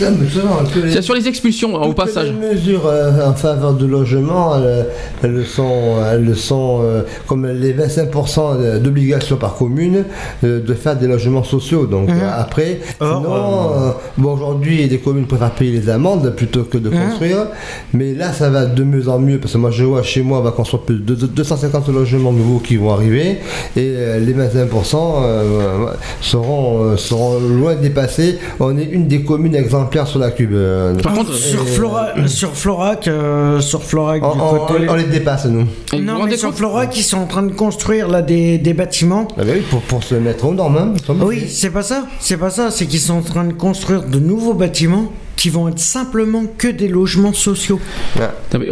Non, 0.00 0.16
mais 0.20 0.26
justement, 0.26 0.56
tous 0.72 0.82
les- 0.82 0.92
C'est 0.92 1.02
sur 1.02 1.14
les 1.14 1.26
expulsions 1.28 1.76
hein, 1.76 1.86
au 1.86 1.92
passage. 1.92 2.28
Les 2.40 2.48
mesures 2.54 2.86
euh, 2.86 3.26
en 3.26 3.34
faveur 3.34 3.74
du 3.74 3.86
logement, 3.86 4.56
elles, 4.56 4.86
elles 5.22 5.46
sont, 5.46 5.96
elles 6.12 6.36
sont 6.36 6.80
euh, 6.82 7.02
comme 7.26 7.46
les 7.46 7.72
25% 7.74 8.78
d'obligation 8.80 9.36
par 9.36 9.56
commune 9.56 10.04
euh, 10.44 10.60
de 10.60 10.74
faire 10.74 10.96
des 10.96 11.06
logements 11.06 11.44
sociaux. 11.44 11.86
Donc 11.86 12.08
Mhm. 12.08 12.20
après, 12.36 12.80
Or, 13.00 13.16
sinon, 13.22 13.32
euh, 13.34 13.88
euh, 13.88 13.92
bon, 14.18 14.32
aujourd'hui, 14.34 14.86
les 14.86 14.98
communes 14.98 15.26
préfèrent 15.26 15.50
payer 15.54 15.72
les 15.80 15.88
amendes 15.90 16.30
plutôt 16.36 16.64
que 16.64 16.78
de 16.78 16.90
Mhm. 16.90 16.98
construire. 17.08 17.46
Mais 17.92 18.14
là, 18.14 18.32
ça 18.32 18.50
va 18.50 18.66
de 18.66 18.82
mieux 18.84 19.08
en 19.08 19.18
mieux 19.18 19.38
parce 19.38 19.52
que 19.54 19.58
moi, 19.58 19.70
je 19.70 19.84
vois 19.84 20.02
chez 20.02 20.22
moi, 20.22 20.38
on 20.38 20.42
va 20.42 20.50
construire 20.52 20.82
plus 20.84 20.96
de 20.96 21.14
de- 21.14 21.26
250 21.26 21.88
logements 21.88 22.32
nouveaux 22.32 22.58
qui 22.60 22.76
vont 22.76 22.92
arriver 22.92 23.38
et 23.76 23.78
euh, 23.96 24.18
les 24.20 24.32
25% 24.32 25.22
euh, 25.24 25.86
seront, 26.20 26.84
euh, 26.84 26.96
seront 26.96 27.38
loin 27.40 27.74
dépassés. 27.74 28.38
On 28.60 28.76
est 28.78 28.84
une 28.84 29.06
des 29.08 29.22
communes 29.22 29.54
exemplaires 29.54 29.87
sur 30.06 30.18
la 30.18 30.30
cube. 30.30 30.52
euh, 30.52 30.94
Par 30.96 31.12
contre, 31.14 31.32
sur, 31.34 31.62
et- 31.62 31.66
Flora, 31.66 32.08
sur 32.26 32.54
Florac, 32.54 33.08
euh, 33.08 33.60
sur 33.60 33.82
Florac 33.82 34.22
on, 34.24 34.34
du 34.34 34.40
on- 34.40 34.66
côté... 34.66 34.88
on 34.88 34.94
les 34.94 35.04
dépasse, 35.04 35.46
nous. 35.46 35.60
Et 35.60 35.64
vous 35.92 35.98
vous 35.98 36.02
Non, 36.04 36.24
mais 36.24 36.36
sur 36.36 36.48
compte 36.50 36.58
Florac, 36.58 36.96
ils 36.96 37.02
sont 37.02 37.18
en 37.18 37.26
train 37.26 37.42
de 37.42 37.52
construire 37.52 38.08
là 38.08 38.22
des, 38.22 38.58
des 38.58 38.74
bâtiments. 38.74 39.28
Ah 39.38 39.42
bah 39.44 39.52
oui, 39.54 39.62
pour, 39.70 39.80
pour 39.82 40.02
se 40.04 40.14
mettre 40.14 40.44
aux 40.46 40.54
normes. 40.54 40.76
hein, 40.76 41.14
Oui, 41.20 41.46
c'est 41.48 41.70
pas 41.70 41.82
ça. 41.82 42.04
C'est 42.20 42.36
pas 42.36 42.50
ça. 42.50 42.70
C'est 42.70 42.86
qu'ils 42.86 43.00
sont 43.00 43.14
en 43.14 43.22
train 43.22 43.44
de 43.44 43.52
construire 43.52 44.02
de 44.04 44.18
nouveaux 44.18 44.54
bâtiments 44.54 45.12
qui 45.38 45.48
vont 45.50 45.68
être 45.68 45.78
simplement 45.78 46.44
que 46.58 46.68
des 46.68 46.88
logements 46.88 47.32
sociaux 47.32 47.80
Ah. 48.20 48.32
Que 48.50 48.58
Bah, 48.58 48.64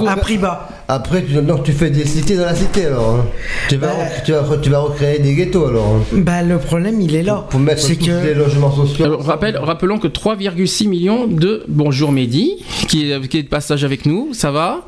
vous- 0.00 0.06
à 0.06 0.16
prix 0.16 0.36
bas. 0.38 0.68
Après, 0.86 1.22
tu, 1.24 1.32
tu 1.64 1.72
fais 1.72 1.88
des 1.88 2.04
cités 2.04 2.36
dans 2.36 2.44
la 2.44 2.54
cité 2.54 2.84
alors. 2.86 3.14
hein. 3.16 3.24
Tu, 3.70 3.76
vas, 3.76 3.86
Bah. 3.86 3.92
tu, 4.24 4.32
vas, 4.32 4.44
tu 4.62 4.68
vas 4.70 4.78
recréer 4.80 5.18
des 5.18 5.34
ghettos 5.34 5.66
alors. 5.66 5.96
hein. 5.96 6.02
Bah 6.12 6.42
le 6.42 6.58
problème, 6.58 7.00
il 7.00 7.14
est 7.16 7.22
là. 7.22 7.46
Pour 7.48 7.58
mettre 7.58 7.80
C'est 7.80 7.96
tous 7.96 8.06
que 8.06 8.26
les 8.26 8.34
logements 8.34 8.70
sociaux. 8.70 9.04
Alors, 9.06 9.24
rappel, 9.24 9.56
rappelons 9.56 9.98
que 9.98 10.08
3,6 10.08 10.86
millions 10.88 11.26
de 11.26 11.64
bonjour 11.68 12.12
Mehdi 12.12 12.62
qui 12.86 13.10
est, 13.10 13.28
qui 13.28 13.38
est 13.38 13.42
de 13.44 13.48
passage 13.48 13.82
avec 13.82 14.04
nous, 14.04 14.34
ça 14.34 14.50
va 14.50 14.86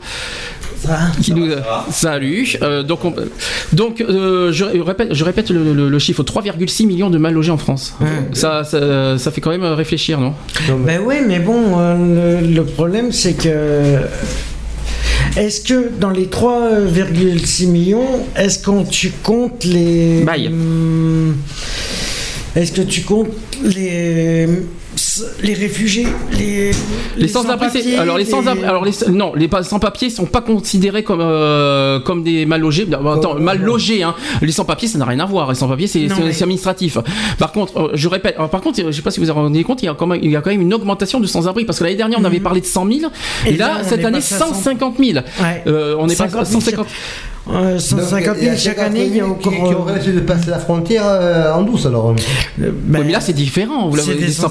qui 1.22 1.32
nous 1.32 1.48
salut 1.90 2.46
Euh, 2.62 2.82
donc 2.82 3.04
on- 3.04 3.14
donc 3.72 4.00
euh, 4.00 4.52
je 4.52 4.64
répète 4.64 5.08
je 5.14 5.24
répète 5.24 5.50
le, 5.50 5.72
le- 5.74 5.88
le 5.88 5.98
chiffre 5.98 6.22
3,6 6.22 6.86
millions 6.86 7.10
de 7.10 7.18
mal 7.18 7.34
logés 7.34 7.50
en 7.52 7.58
France 7.58 7.94
ça, 8.32 8.64
ça 8.64 9.18
ça 9.18 9.30
fait 9.30 9.40
quand 9.40 9.50
même 9.50 9.64
réfléchir 9.64 10.20
non? 10.20 10.34
Non, 10.68 10.78
mais- 10.78 10.96
Ben 10.98 11.02
oui, 11.04 11.14
mais 11.26 11.38
bon, 11.40 11.78
euh, 11.78 12.40
le, 12.40 12.54
le 12.54 12.64
problème 12.64 13.12
c'est 13.12 13.34
que. 13.34 13.98
Est-ce 15.36 15.60
que 15.60 15.90
dans 16.00 16.10
les 16.10 16.26
3,6 16.26 17.66
millions, 17.68 18.06
est-ce 18.36 18.62
qu'on 18.64 18.84
tu 18.84 19.10
comptes 19.22 19.64
les. 19.64 20.22
Bail. 20.24 20.48
Hum, 20.48 21.36
Est-ce 22.54 22.72
que 22.72 22.80
tu 22.82 23.02
comptes 23.02 23.28
les. 23.62 24.48
Les 25.42 25.54
réfugiés 25.54 26.06
Les, 26.32 26.70
les 27.16 27.28
sans-abri 27.28 27.96
alors 27.96 28.16
les 28.18 28.24
sans-abri 28.24 28.64
alors 28.64 28.84
les 28.84 28.92
non 29.10 29.32
les 29.34 29.48
sans-papiers 29.62 30.10
sont 30.10 30.26
pas 30.26 30.40
considérés 30.40 31.02
comme 31.04 31.20
euh, 31.22 32.00
comme 32.00 32.22
des 32.22 32.46
mal 32.46 32.60
logés 32.60 32.86
attends 32.92 33.34
mal 33.38 33.60
logés 33.60 34.02
hein 34.02 34.14
les 34.42 34.52
sans-papiers 34.52 34.88
ça 34.88 34.98
n'a 34.98 35.04
rien 35.04 35.20
à 35.20 35.26
voir 35.26 35.48
les 35.50 35.54
sans-papiers 35.54 35.86
c'est 35.86 36.06
mais- 36.18 36.42
administratif 36.42 36.98
par 37.38 37.52
contre 37.52 37.78
euh, 37.78 37.90
je 37.94 38.08
répète 38.08 38.34
alors, 38.36 38.50
par 38.50 38.60
contre 38.60 38.80
je 38.86 38.90
sais 38.90 39.02
pas 39.02 39.10
si 39.10 39.20
vous 39.20 39.26
vous 39.26 39.32
rendez 39.32 39.64
compte 39.64 39.82
il 39.82 39.86
y 39.86 39.88
a 39.88 39.94
quand 39.94 40.06
même 40.06 40.20
il 40.22 40.30
y 40.30 40.36
a 40.36 40.40
quand 40.40 40.50
même 40.50 40.60
une 40.62 40.74
augmentation 40.74 41.20
de 41.20 41.26
sans-abri 41.26 41.64
parce 41.64 41.78
que 41.78 41.84
l'année 41.84 41.96
dernière 41.96 42.18
on 42.20 42.24
avait 42.24 42.40
parlé 42.40 42.60
de 42.60 42.66
100 42.66 42.86
000 42.86 42.98
et, 42.98 43.02
Mhm. 43.02 43.54
Et 43.54 43.56
là, 43.58 43.78
cette 43.82 44.04
année 44.04 44.18
passé 44.18 44.34
à 44.34 44.38
100. 44.38 44.46
150 44.54 44.96
000 44.98 45.18
Ouais. 45.40 45.62
Euh, 45.66 45.94
on 45.98 46.08
est 46.08 46.16
pas 46.16 46.28
50 46.28 46.46
000. 46.46 46.84
150 47.46 47.64
euh, 47.64 47.78
150 47.78 48.36
000 48.38 48.56
chaque 48.56 48.78
année, 48.78 49.06
il 49.06 49.16
y 49.16 49.20
a 49.20 49.26
encore. 49.26 49.52
Qui, 49.52 49.58
qui 49.58 49.74
auraient 49.74 49.98
essayé 49.98 50.12
de 50.14 50.20
passer 50.20 50.50
la 50.50 50.58
frontière 50.58 51.02
euh, 51.06 51.52
en 51.52 51.62
douce 51.62 51.86
alors. 51.86 52.12
ben, 52.58 52.72
Oui, 52.90 53.00
mais 53.06 53.12
là 53.12 53.20
c'est 53.20 53.32
différent. 53.32 53.88
Vous 53.88 53.96
c'est 53.96 54.08
l'avez- 54.14 54.26
des 54.26 54.32
sans. 54.32 54.50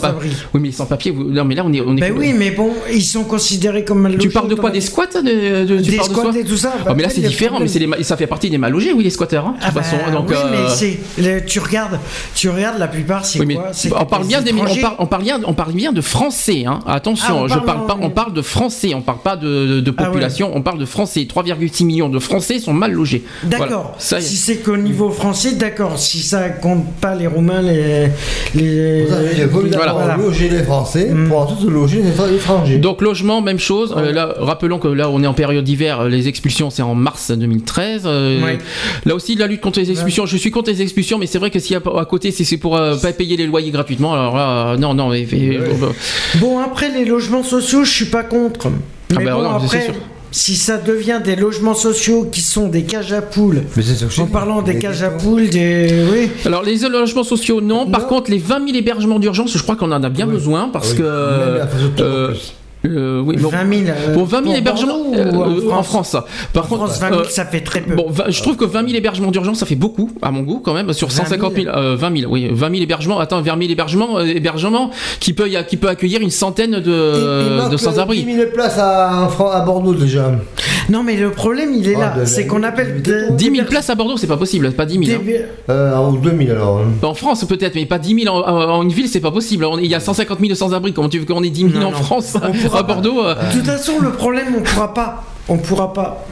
Oui, 0.53 0.59
mais 0.61 0.67
les 0.69 0.71
sans-papiers. 0.71 1.11
vous- 1.11 1.25
Non, 1.25 1.43
mais 1.43 1.55
là 1.55 1.63
on 1.65 1.73
est. 1.73 1.81
On 1.81 1.95
est 1.97 1.99
Ben 2.01 2.13
oui, 2.17 2.33
mais 2.33 2.51
bon, 2.51 2.71
ils 2.93 3.03
sont 3.03 3.23
considérés 3.25 3.83
comme 3.83 4.01
mal 4.01 4.13
Tu 4.13 4.17
logés 4.17 4.29
parles 4.29 4.47
de 4.47 4.55
quoi 4.55 4.71
Des 4.71 4.81
squats 4.81 5.07
de, 5.07 5.65
de- 5.65 5.81
tu 5.81 5.91
Des 5.91 5.97
parles 5.97 6.09
de 6.09 6.13
squats 6.13 6.31
quoi 6.31 6.39
et 6.39 6.43
tout 6.45 6.57
ça, 6.57 6.73
Oh, 6.77 6.83
bah 6.85 6.93
mais 6.95 7.03
là 7.03 7.09
c'est 7.09 7.21
différent, 7.21 7.59
mais 7.59 7.65
les 7.67 7.87
ma- 7.87 8.01
ça 8.03 8.15
fait 8.17 8.27
partie 8.27 8.49
des 8.49 8.57
mal 8.57 8.71
logés, 8.71 8.93
oui, 8.93 9.03
les 9.03 9.09
squatteurs. 9.09 9.45
hein, 9.47 9.55
de 9.59 9.65
Ah 9.65 9.71
bah, 9.71 9.81
Donc, 10.13 10.29
oui, 10.29 10.35
euh, 10.37 10.49
mais 10.51 10.69
c'est 10.73 10.97
le- 11.21 11.45
tu 11.45 11.59
regardes, 11.59 11.99
tu 12.33 12.49
regardes 12.49 12.79
la 12.79 12.87
plupart, 12.87 13.25
c'est 13.25 13.39
oui, 13.39 13.45
mais 13.45 13.55
quoi? 13.55 13.69
C'est 13.73 13.91
on 13.93 14.05
parle 14.05 14.25
bien 14.25 14.41
des, 14.41 14.53
on 14.53 14.57
étrangers. 14.57 14.81
parle, 14.81 14.95
on 14.99 15.05
parle 15.05 15.23
bien, 15.23 15.39
on 15.45 15.53
parle 15.53 15.73
bien 15.73 15.91
de 15.91 16.01
français. 16.01 16.63
Hein. 16.65 16.79
Attention, 16.87 17.25
Ah, 17.39 17.41
on 17.43 17.47
je 17.47 17.59
parle 17.59 17.85
pas, 17.87 17.97
on 18.01 18.09
parle 18.09 18.33
de 18.33 18.41
français, 18.41 18.93
on 18.93 19.01
parle 19.01 19.19
pas 19.19 19.35
de, 19.35 19.65
de- 19.67 19.79
de 19.81 19.93
Ah 19.97 20.05
population, 20.05 20.51
on 20.53 20.61
parle 20.61 20.79
de 20.79 20.85
français. 20.85 21.25
3,6 21.29 21.83
millions 21.85 22.09
de 22.09 22.19
français 22.19 22.59
sont 22.59 22.73
mal 22.73 22.84
logés. 22.87 23.23
D'accord. 23.43 23.95
Voilà, 23.99 24.23
si 24.23 24.35
c'est 24.37 24.57
qu'au 24.57 24.77
niveau 24.77 25.09
français, 25.09 25.53
d'accord. 25.53 25.97
Si 25.97 26.19
ça 26.19 26.49
compte 26.49 26.85
pas 27.01 27.15
les 27.15 27.27
Roumains, 27.27 27.61
les 27.61 28.07
les. 28.53 29.05
Il 29.37 29.45
mieux 29.45 29.69
Voilà. 29.73 29.93
d'abord 29.93 30.17
loger 30.17 30.49
les 30.49 30.63
Français 30.63 31.11
pour 31.27 31.37
ensuite 31.39 31.69
loger 31.69 32.01
les 32.01 32.35
étrangers. 32.35 32.77
Donc 32.77 33.01
logement, 33.01 33.41
même 33.41 33.59
chose. 33.59 33.93
Euh, 33.97 34.11
là, 34.11 34.33
rappelons 34.37 34.79
que 34.79 34.87
là, 34.87 35.09
on 35.09 35.21
est 35.23 35.27
en 35.27 35.33
période 35.33 35.63
d'hiver. 35.63 36.01
euh, 36.01 36.09
Les 36.09 36.27
expulsions, 36.27 36.69
c'est 36.69 36.81
en 36.81 36.95
mars 36.95 37.31
2013. 37.31 38.03
Euh, 38.05 38.41
Ouais. 38.43 38.57
Là 39.05 39.15
aussi, 39.15 39.35
la 39.35 39.47
lutte 39.47 39.61
contre 39.61 39.79
les 39.79 39.91
expulsions. 39.91 40.25
Je 40.25 40.37
suis 40.37 40.51
contre 40.51 40.69
les 40.69 40.81
expulsions, 40.81 41.17
mais 41.17 41.25
c'est 41.27 41.37
vrai 41.39 41.49
que 41.51 41.59
si 41.59 41.73
à, 41.75 41.77
à 41.97 42.05
côté, 42.05 42.31
c'est 42.31 42.43
c'est 42.43 42.57
pour 42.57 42.75
euh, 42.77 42.95
pas 42.97 43.11
payer 43.13 43.37
les 43.37 43.45
loyers 43.47 43.71
gratuitement. 43.71 44.13
Alors 44.13 44.35
là, 44.35 44.73
euh, 44.73 44.77
non, 44.77 44.93
non. 44.93 45.09
mais- 45.09 45.27
mais- 45.31 45.57
bon, 45.57 45.93
Bon 46.39 46.59
après 46.59 46.89
les 46.89 47.05
logements 47.05 47.43
sociaux, 47.43 47.83
je 47.83 47.91
suis 47.91 48.05
pas 48.05 48.23
contre. 48.23 48.67
Ah 48.67 49.15
Mais 49.19 49.25
bah 49.25 49.33
bon 49.35 49.43
non, 49.43 49.59
c'est 49.67 49.77
après. 49.77 49.93
Si 50.37 50.57
ça 50.57 50.77
devient 50.77 51.21
des 51.23 51.37
logements 51.37 51.73
sociaux 51.73 52.27
qui 52.29 52.41
sont 52.41 52.67
des 52.67 52.83
cages 52.83 53.13
à 53.13 53.21
poules, 53.21 53.63
Mais 53.77 53.83
c'est 53.83 53.95
sûr 53.95 54.09
que 54.13 54.19
en 54.19 54.25
parlant 54.25 54.61
des 54.61 54.77
cages 54.79 55.01
à 55.01 55.09
poules, 55.09 55.47
des. 55.49 55.87
Oui. 56.11 56.29
Alors 56.43 56.61
les 56.61 56.75
logements 56.89 57.23
sociaux, 57.23 57.61
non. 57.61 57.89
Par 57.89 58.01
Non. 58.01 58.07
contre, 58.07 58.31
les 58.31 58.37
20 58.37 58.65
000 58.67 58.77
hébergements 58.77 59.17
d'urgence, 59.19 59.53
je 59.57 59.63
crois 59.63 59.77
qu'on 59.77 59.93
en 59.93 60.03
a 60.03 60.09
bien 60.09 60.27
besoin 60.27 60.67
parce 60.67 60.91
Oui. 60.91 60.97
que. 60.97 61.03
Euh. 61.05 62.33
Euh, 62.85 63.21
oui, 63.25 63.37
bon, 63.37 63.49
20 63.49 63.69
000. 63.73 63.81
euh, 63.89 64.13
Pour 64.13 64.25
20 64.25 64.37
000 64.37 64.43
pour 64.49 64.55
hébergements 64.57 64.99
ou 65.07 65.15
euh, 65.15 65.71
en 65.71 65.77
en 65.79 65.83
France. 65.83 66.09
France. 66.11 66.23
Par 66.53 66.65
En 66.65 66.67
contre, 66.67 66.85
France, 66.87 66.99
20 66.99 67.09
000, 67.09 67.19
euh, 67.21 67.23
ça 67.29 67.45
fait 67.45 67.61
très 67.61 67.81
peu. 67.81 67.95
Bon, 67.95 68.07
je 68.27 68.41
trouve 68.41 68.55
que 68.55 68.65
20 68.65 68.85
000 68.87 68.97
hébergements 68.97 69.31
d'urgence, 69.31 69.59
ça 69.59 69.65
fait 69.65 69.75
beaucoup, 69.75 70.09
à 70.21 70.31
mon 70.31 70.41
goût, 70.41 70.61
quand 70.63 70.73
même, 70.73 70.91
sur 70.93 71.07
20 71.07 71.13
000. 71.15 71.25
150 71.25 71.53
000, 71.55 71.67
euh, 71.75 71.95
20 71.95 72.17
000, 72.21 72.31
oui, 72.31 72.47
20 72.51 72.69
000 72.69 72.81
hébergements. 72.83 73.19
Attends, 73.19 73.41
20 73.41 73.57
000 73.59 73.71
hébergements, 73.71 74.17
euh, 74.19 74.25
hébergements 74.25 74.89
qui 75.19 75.33
peut, 75.33 75.49
y 75.49 75.55
a- 75.57 75.63
qui 75.63 75.77
peut 75.77 75.87
accueillir 75.89 76.21
une 76.21 76.29
centaine 76.31 76.79
de, 76.79 77.69
de 77.69 77.77
sans-abri. 77.77 78.23
10 78.23 78.35
000 78.35 78.47
places 78.53 78.77
à, 78.77 79.29
en 79.39 79.47
à 79.49 79.61
Bordeaux 79.61 79.93
déjà. 79.93 80.31
Non, 80.89 81.03
mais 81.03 81.15
le 81.15 81.31
problème, 81.31 81.73
il 81.73 81.89
est 81.89 81.95
Ah, 81.95 82.13
là. 82.17 82.25
c'est 82.25 82.45
qu'on 82.45 82.61
appelle. 82.63 83.01
des- 83.01 83.31
10 83.31 83.45
000 83.45 83.55
des- 83.57 83.61
places 83.63 83.89
à 83.89 83.95
Bordeaux, 83.95 84.17
c'est 84.17 84.27
pas 84.27 84.37
possible, 84.37 84.71
pas 84.71 84.85
10 84.85 85.03
000. 85.05 85.19
hein. 85.21 85.41
Euh, 85.69 85.97
ou 86.09 86.17
2000 86.17 86.51
alors. 86.51 86.79
hein. 86.79 86.85
En 87.01 87.13
France, 87.15 87.43
peut-être, 87.45 87.73
mais 87.75 87.85
pas 87.85 87.97
10 87.97 88.23
000 88.23 88.35
en, 88.35 88.39
en- 88.47 88.69
en 88.77 88.83
une 88.83 88.89
ville, 88.91 89.07
c'est 89.07 89.19
pas 89.19 89.31
possible. 89.31 89.65
Il 89.81 89.87
y 89.89 89.95
a 89.95 89.99
150 89.99 90.39
000 90.39 90.53
sans-abri. 90.55 90.93
Comment 90.93 91.09
tu 91.09 91.19
veux 91.19 91.25
qu'on 91.25 91.41
ait 91.43 91.49
10 91.49 91.69
000 91.71 91.79
Non, 91.79 91.87
en 91.87 91.91
non. 91.91 91.97
France? 91.97 92.37
On 92.73 92.74
À 92.77 92.83
Bordeaux 92.83 93.23
euh, 93.23 93.35
De 93.35 93.57
toute 93.57 93.65
façon, 93.65 93.93
le 94.01 94.11
problème, 94.11 94.47
on 94.57 94.61
pourra 94.61 94.93
pas. 94.93 95.23
On 95.47 95.57
pourra 95.57 95.93
pas. 95.93 96.25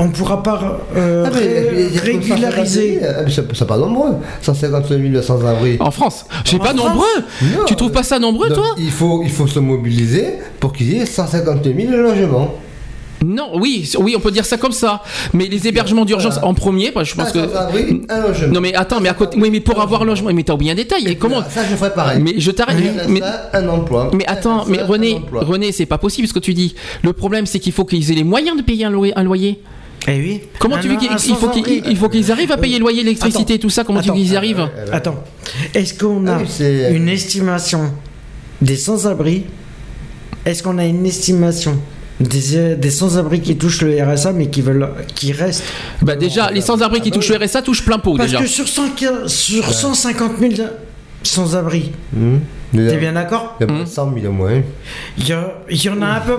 On 0.00 0.10
pourra 0.10 0.42
pas 0.44 0.78
euh, 0.96 1.24
Ah, 1.26 1.30
mais, 1.34 1.40
ré- 1.40 1.68
il 1.72 1.78
y 1.78 1.78
a- 1.78 1.88
il 1.88 1.94
y 1.94 1.98
a 1.98 2.00
comme 2.00 2.22
150 2.22 2.22
000, 2.22 2.34
régulariser. 2.36 3.00
mais 3.26 3.32
c'est 3.52 3.66
pas 3.66 3.76
nombreux. 3.76 4.14
150 4.42 4.88
000 4.88 5.22
sans-abri. 5.22 5.76
En 5.80 5.90
France. 5.90 6.24
C'est 6.44 6.56
pas 6.58 6.66
France 6.66 6.76
nombreux. 6.76 7.24
Non. 7.42 7.64
Tu 7.66 7.74
trouves 7.74 7.90
pas 7.90 8.04
ça 8.04 8.20
nombreux, 8.20 8.48
Donc, 8.48 8.58
toi 8.58 8.74
il 8.78 8.92
faut, 8.92 9.22
il 9.24 9.30
faut 9.30 9.48
se 9.48 9.58
mobiliser 9.58 10.34
pour 10.60 10.72
qu'il 10.72 10.92
y 10.92 11.00
ait 11.00 11.06
150 11.06 11.64
000 11.64 11.90
logements. 11.96 12.54
Non, 13.24 13.50
oui, 13.54 13.90
oui, 13.98 14.14
on 14.16 14.20
peut 14.20 14.30
dire 14.30 14.44
ça 14.44 14.56
comme 14.58 14.72
ça. 14.72 15.02
Mais 15.32 15.46
les 15.46 15.66
hébergements 15.66 16.04
d'urgence 16.04 16.38
en 16.42 16.54
premier, 16.54 16.90
bah, 16.90 17.04
je 17.04 17.14
pense 17.14 17.28
Un 17.28 17.32
que. 17.32 18.12
un 18.12 18.20
logement. 18.28 18.52
Non 18.52 18.60
mais 18.60 18.74
attends, 18.74 19.00
mais 19.00 19.08
à 19.08 19.14
côté, 19.14 19.36
oui, 19.40 19.50
mais 19.50 19.60
pour 19.60 19.80
avoir 19.80 20.02
un 20.02 20.04
logement, 20.04 20.30
mais 20.32 20.42
t'as 20.44 20.54
oublié 20.54 20.72
un 20.72 20.76
détail. 20.76 21.06
Et 21.08 21.16
comment 21.16 21.42
Ça, 21.42 21.64
je 21.68 21.74
ferais 21.76 21.92
pareil. 21.92 22.20
Mais 22.22 22.34
je 22.38 22.50
t'arrête. 22.50 22.76
Mais, 23.08 23.20
ça, 23.20 23.50
un 23.54 23.68
emploi. 23.68 24.10
mais 24.14 24.26
attends, 24.26 24.64
Ça, 24.64 24.70
mais 24.70 24.82
René. 24.82 25.20
René, 25.32 25.72
c'est 25.72 25.86
pas 25.86 25.98
possible 25.98 26.28
ce 26.28 26.32
que 26.32 26.38
tu 26.38 26.54
dis. 26.54 26.74
Le 27.02 27.12
problème, 27.12 27.46
c'est 27.46 27.58
qu'il 27.58 27.72
faut 27.72 27.84
qu'ils 27.84 28.10
aient 28.10 28.14
les 28.14 28.24
moyens 28.24 28.56
de 28.56 28.62
payer 28.62 28.84
un 28.84 28.90
loyer. 28.90 29.12
Un 29.16 29.24
loyer. 29.24 29.60
Eh 30.06 30.12
oui. 30.20 30.40
Comment 30.60 30.78
tu 30.78 30.88
veux 30.88 30.96
qu'ils 30.96 31.10
un 31.10 31.16
il 31.16 31.96
faut 31.96 32.08
qu'ils 32.08 32.24
faut 32.24 32.32
arrivent 32.32 32.52
à 32.52 32.56
payer 32.56 32.76
le 32.76 32.82
loyer, 32.82 33.02
l'électricité, 33.02 33.54
Attends. 33.54 33.62
tout 33.62 33.70
ça. 33.70 33.84
Comment 33.84 34.00
tu 34.00 34.08
veux 34.08 34.14
qu'ils 34.14 34.32
y 34.32 34.36
arrivent 34.36 34.68
Attends. 34.92 35.16
Est-ce 35.74 35.94
qu'on 35.94 36.26
a 36.26 36.34
Ah 36.34 36.38
oui, 36.40 36.46
c'est- 36.48 36.94
une 36.94 37.08
estimation 37.08 37.92
des 38.62 38.76
sans-abri? 38.76 39.44
Est-ce 40.46 40.62
qu'on 40.62 40.78
a 40.78 40.84
une 40.86 41.04
estimation 41.04 41.78
des, 42.20 42.56
euh, 42.56 42.74
des 42.76 42.90
sans-abri 42.90 43.40
qui 43.40 43.56
touchent 43.56 43.82
le 43.82 44.02
RSA 44.02 44.32
mais 44.32 44.48
qui 44.48 44.60
veulent 44.62 44.88
qui 45.14 45.32
restent. 45.32 45.64
Bah 46.02 46.16
déjà, 46.16 46.50
les 46.50 46.60
sans-abri 46.60 47.00
qui 47.00 47.10
touchent 47.10 47.30
le 47.30 47.36
RSA 47.44 47.62
touchent 47.62 47.84
plein 47.84 47.98
pot 47.98 48.16
Parce 48.16 48.30
déjà. 48.30 48.40
que 48.42 48.46
sur, 48.48 48.66
115 48.68 49.26
sur 49.32 49.72
150 49.72 50.32
000 50.38 50.68
sans-abri, 51.22 51.92
a- 52.16 52.76
t'es 52.76 52.96
bien 52.96 53.12
d'accord 53.12 53.56
Il 53.60 53.68
y 53.68 53.82
a 53.82 53.86
100 53.86 54.14
000 54.14 54.26
au 54.26 54.32
moins. 54.32 54.62
Il 55.18 55.28
y, 55.28 55.32
a- 55.32 55.54
il 55.70 55.82
y 55.84 55.88
en 55.88 56.00
a 56.02 56.06
un 56.06 56.20
peu, 56.20 56.34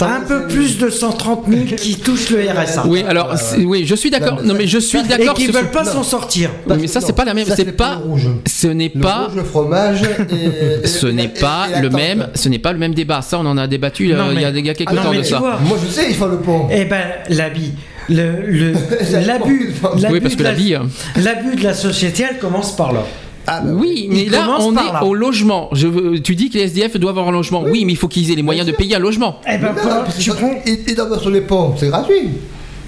un 0.00 0.20
peu 0.20 0.46
plus 0.46 0.78
de 0.78 0.88
130 0.90 1.44
000 1.48 1.60
qui 1.76 1.96
touchent 1.96 2.30
le 2.30 2.40
RSA. 2.50 2.84
Oui, 2.86 3.04
alors, 3.08 3.36
c'est- 3.38 3.64
oui, 3.64 3.84
je 3.86 3.94
suis 3.94 4.10
d'accord. 4.10 4.42
Non, 4.42 4.54
mais 4.54 4.66
je 4.66 4.78
suis 4.78 4.98
Et 4.98 5.02
d'accord. 5.02 5.34
qui 5.34 5.44
sur- 5.44 5.54
veulent 5.54 5.70
pas 5.70 5.84
s'en 5.84 6.02
sortir. 6.02 6.50
Oui, 6.66 6.76
mais 6.80 6.86
ça, 6.86 7.00
c'est 7.00 7.12
pas 7.12 7.24
la 7.24 7.34
même. 7.34 7.46
ça, 7.46 7.56
C'est 7.56 7.64
c'est 7.64 7.72
pas. 7.72 7.96
le 8.02 8.10
rouge. 8.10 8.28
Ce 8.46 8.66
n'est 8.68 8.90
Le 8.94 9.00
pas. 9.00 9.24
rouge, 9.26 9.36
le 9.36 9.44
fromage 9.44 10.02
et, 10.02 10.86
Ce 10.86 11.06
et- 11.06 11.12
n'est 11.12 11.24
et- 11.24 11.28
pas 11.28 11.66
la 11.70 11.80
le 11.80 11.88
tarte. 11.90 12.02
même. 12.02 12.28
Ce 12.34 12.48
n'est 12.48 12.58
pas 12.58 12.72
le 12.72 12.78
même 12.78 12.94
débat. 12.94 13.22
Ça, 13.22 13.38
on 13.38 13.46
en 13.46 13.56
a 13.58 13.66
débattu. 13.66 14.12
euh, 14.12 14.16
il 14.32 14.40
y 14.40 14.44
a 14.44 14.48
mais- 14.48 14.52
des 14.52 14.62
gars 14.62 14.74
quelques 14.74 14.90
Ah 14.90 14.94
non, 14.94 15.02
temps 15.02 15.10
mais 15.10 15.18
de 15.18 15.22
tu 15.22 15.30
ça. 15.30 15.38
vois, 15.38 15.58
Moi 15.58 15.76
je 15.84 15.90
sais, 15.92 16.06
ils 16.08 16.14
font 16.16 16.26
le 16.26 16.38
pont. 16.38 16.68
Eh 16.70 16.84
ben, 16.84 17.02
l'habit. 17.30 17.72
Le, 18.08 18.40
le, 18.46 18.72
l'abus, 19.26 19.74
Oui, 20.10 20.20
parce 20.20 20.34
que 20.34 20.38
de 20.38 20.44
la- 20.44 20.50
l'habit, 20.52 20.74
euh, 20.74 20.78
l'abus 21.16 21.56
de 21.56 21.62
la 21.64 21.74
société, 21.74 22.24
elle 22.30 22.38
commence 22.38 22.74
par 22.74 22.92
là. 22.92 23.04
Ah, 23.48 23.60
bah, 23.64 23.70
Oui, 23.74 24.08
mais 24.10 24.24
là, 24.26 24.46
on 24.60 24.72
est 24.72 24.92
là. 24.92 25.02
au 25.04 25.14
logement. 25.14 25.68
Je 25.72 25.86
veux- 25.86 26.20
tu 26.20 26.34
dis 26.36 26.50
que 26.50 26.58
les 26.58 26.64
SDF 26.64 26.96
doivent 26.98 27.16
avoir 27.18 27.28
un 27.28 27.32
logement. 27.32 27.62
Oui, 27.64 27.84
mais 27.84 27.92
il 27.92 27.96
faut 27.96 28.08
qu'ils 28.08 28.30
aient 28.30 28.34
les 28.36 28.42
moyens 28.42 28.66
de 28.66 28.72
payer 28.72 28.96
un 28.96 29.00
logement. 29.00 29.40
Eh 29.46 29.58
ben, 29.58 29.74
tu 30.18 30.30
prends. 30.30 30.50
Ils, 30.66 30.78
ils 30.86 30.94
dorment 30.94 31.18
sur 31.18 31.30
les 31.30 31.40
ponts, 31.40 31.74
c'est 31.76 31.88
gratuit. 31.88 32.28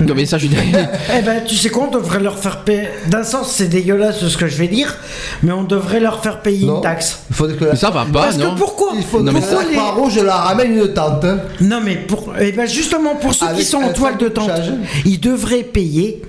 Non, 0.00 0.14
mais 0.14 0.24
ça, 0.24 0.38
je 0.38 0.46
Eh 1.18 1.22
ben, 1.22 1.42
tu 1.46 1.56
sais 1.56 1.68
quoi, 1.68 1.86
on 1.88 1.90
devrait 1.94 2.20
leur 2.20 2.38
faire 2.38 2.60
payer. 2.64 2.88
D'un 3.08 3.22
sens, 3.22 3.52
c'est 3.52 3.68
dégueulasse 3.68 4.26
ce 4.26 4.36
que 4.38 4.46
je 4.46 4.56
vais 4.56 4.68
dire, 4.68 4.96
mais 5.42 5.52
on 5.52 5.62
devrait 5.64 6.00
leur 6.00 6.22
faire 6.22 6.40
payer 6.40 6.66
Non. 6.66 6.76
une 6.76 6.82
taxe. 6.82 7.20
Il 7.28 7.36
faudrait 7.36 7.56
que 7.56 7.64
la, 7.66 7.76
Ça 7.76 7.90
va 7.90 8.06
pas, 8.10 8.22
Parce 8.22 8.38
non 8.38 8.54
que 8.54 8.58
pourquoi 8.58 8.92
il 8.96 9.02
faut 9.02 9.20
Non, 9.20 9.30
mais 9.32 9.40
que 9.40 9.46
pourquoi 9.46 10.22
la 10.24 10.36
ramène 10.36 10.72
une 10.74 10.88
tente. 10.94 11.22
hein. 11.26 11.40
Non, 11.60 11.80
mais 11.84 11.96
pour. 11.96 12.32
Eh 12.40 12.52
ben, 12.52 12.66
justement, 12.66 13.14
pour 13.16 13.34
ceux 13.34 13.46
qui 13.54 13.64
sont 13.64 13.76
en 13.82 13.92
toile 13.92 14.16
de 14.16 14.28
tente, 14.28 14.50
ils 15.04 15.20
devraient 15.20 15.64
payer, 15.64 16.22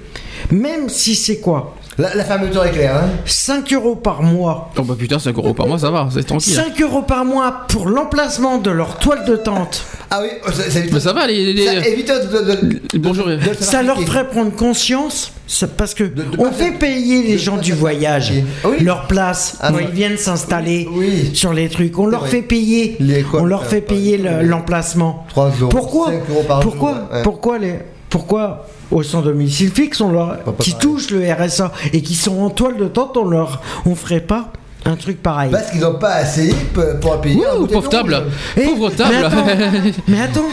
même 0.51 0.89
si 0.89 1.15
c'est 1.15 1.37
quoi 1.37 1.77
La, 2.01 2.15
la 2.15 2.23
fermeture 2.25 2.65
est 2.65 2.71
claire. 2.71 2.95
Hein. 2.95 3.09
5 3.25 3.71
euros 3.73 3.95
par 3.95 4.23
mois. 4.23 4.71
Oh 4.77 4.81
bah 4.81 4.95
putain, 4.97 5.19
5 5.19 5.35
euros 5.37 5.53
par 5.53 5.67
mois, 5.67 5.77
ça 5.77 5.91
va, 5.91 6.09
c'est 6.11 6.23
tranquille. 6.25 6.53
5 6.53 6.81
euros 6.81 7.03
par 7.03 7.25
mois 7.25 7.61
pour 7.67 7.87
l'emplacement 7.87 8.57
de 8.57 8.71
leur 8.71 8.97
toile 8.97 9.23
de 9.25 9.35
tente. 9.35 9.83
Ah 10.09 10.19
oui, 10.23 10.29
ça, 10.51 10.69
ça 10.69 10.79
évite, 10.79 10.93
Mais 10.93 10.99
ça 10.99 11.13
va, 11.13 11.27
les. 11.27 11.53
les- 11.53 11.65
ça 11.65 11.87
évite 11.87 12.07
de, 12.11 12.39
de- 12.39 12.79
de- 12.93 12.97
Bonjour. 12.97 13.27
de- 13.27 13.37
se 13.53 13.63
Ça 13.63 13.83
leur 13.83 14.01
ferait 14.01 14.27
prendre 14.27 14.51
conscience, 14.51 15.31
ça- 15.47 15.67
parce 15.67 15.93
que 15.93 16.03
de 16.03 16.25
on 16.37 16.45
pas 16.45 16.51
fait 16.51 16.69
faire- 16.71 16.79
payer 16.79 17.23
les 17.23 17.33
de 17.33 17.37
gens 17.37 17.55
pas 17.57 17.61
du 17.61 17.71
faire 17.71 17.79
voyage. 17.79 18.33
Oui. 18.65 18.77
leur 18.83 19.07
place 19.07 19.57
Ah 19.61 19.67
quand 19.69 19.75
oui. 19.77 19.83
ils 19.87 19.93
viennent 19.93 20.17
s'installer 20.17 20.87
Oui. 20.91 21.29
sur 21.33 21.53
les 21.53 21.69
trucs. 21.69 21.97
On 21.99 22.07
leur 22.07 22.21
vrai. 22.21 22.29
fait 22.29 22.41
payer, 22.41 22.97
L'école, 22.99 23.41
on 23.41 23.45
leur 23.45 23.61
euh, 23.61 23.65
fait 23.65 23.81
par 23.81 23.95
payer 23.95 24.17
le- 24.17 24.41
l'emplacement. 24.41 25.25
3 25.29 25.51
euros, 25.61 25.69
Pourquoi 25.69 26.07
5 26.07 26.29
euros 26.29 26.43
par 26.47 26.59
Pourquoi 26.61 26.91
jour. 26.93 26.99
ouais. 27.13 27.21
Pourquoi 27.23 27.57
les 27.59 27.75
Pourquoi 28.11 28.67
au 28.91 29.01
sans 29.03 29.21
domicile 29.21 29.71
fixe, 29.71 29.99
on 30.01 30.11
leur, 30.11 30.37
qui 30.59 30.73
touchent 30.75 31.09
le 31.11 31.23
RSA 31.33 31.71
et 31.93 32.01
qui 32.01 32.13
sont 32.13 32.39
en 32.41 32.49
toile 32.49 32.77
de 32.77 32.85
tente, 32.87 33.15
on 33.17 33.25
leur, 33.25 33.61
on 33.85 33.95
ferait 33.95 34.19
pas 34.19 34.51
un 34.83 34.95
truc 34.95 35.21
pareil. 35.23 35.49
Parce 35.51 35.71
qu'ils 35.71 35.79
n'ont 35.79 35.93
pas 35.99 36.15
assez 36.15 36.53
pour 36.73 36.83
pour 36.99 37.21
payer. 37.21 37.45
un 37.45 37.55
Ouh, 37.61 37.67
pauvre 37.67 37.87
table. 37.89 38.21
Eh, 38.57 38.61
Pauvre 38.65 38.89
mais 38.89 38.95
table. 38.95 39.15
attends, 39.25 39.45
mais 40.09 40.21
attends, 40.21 40.45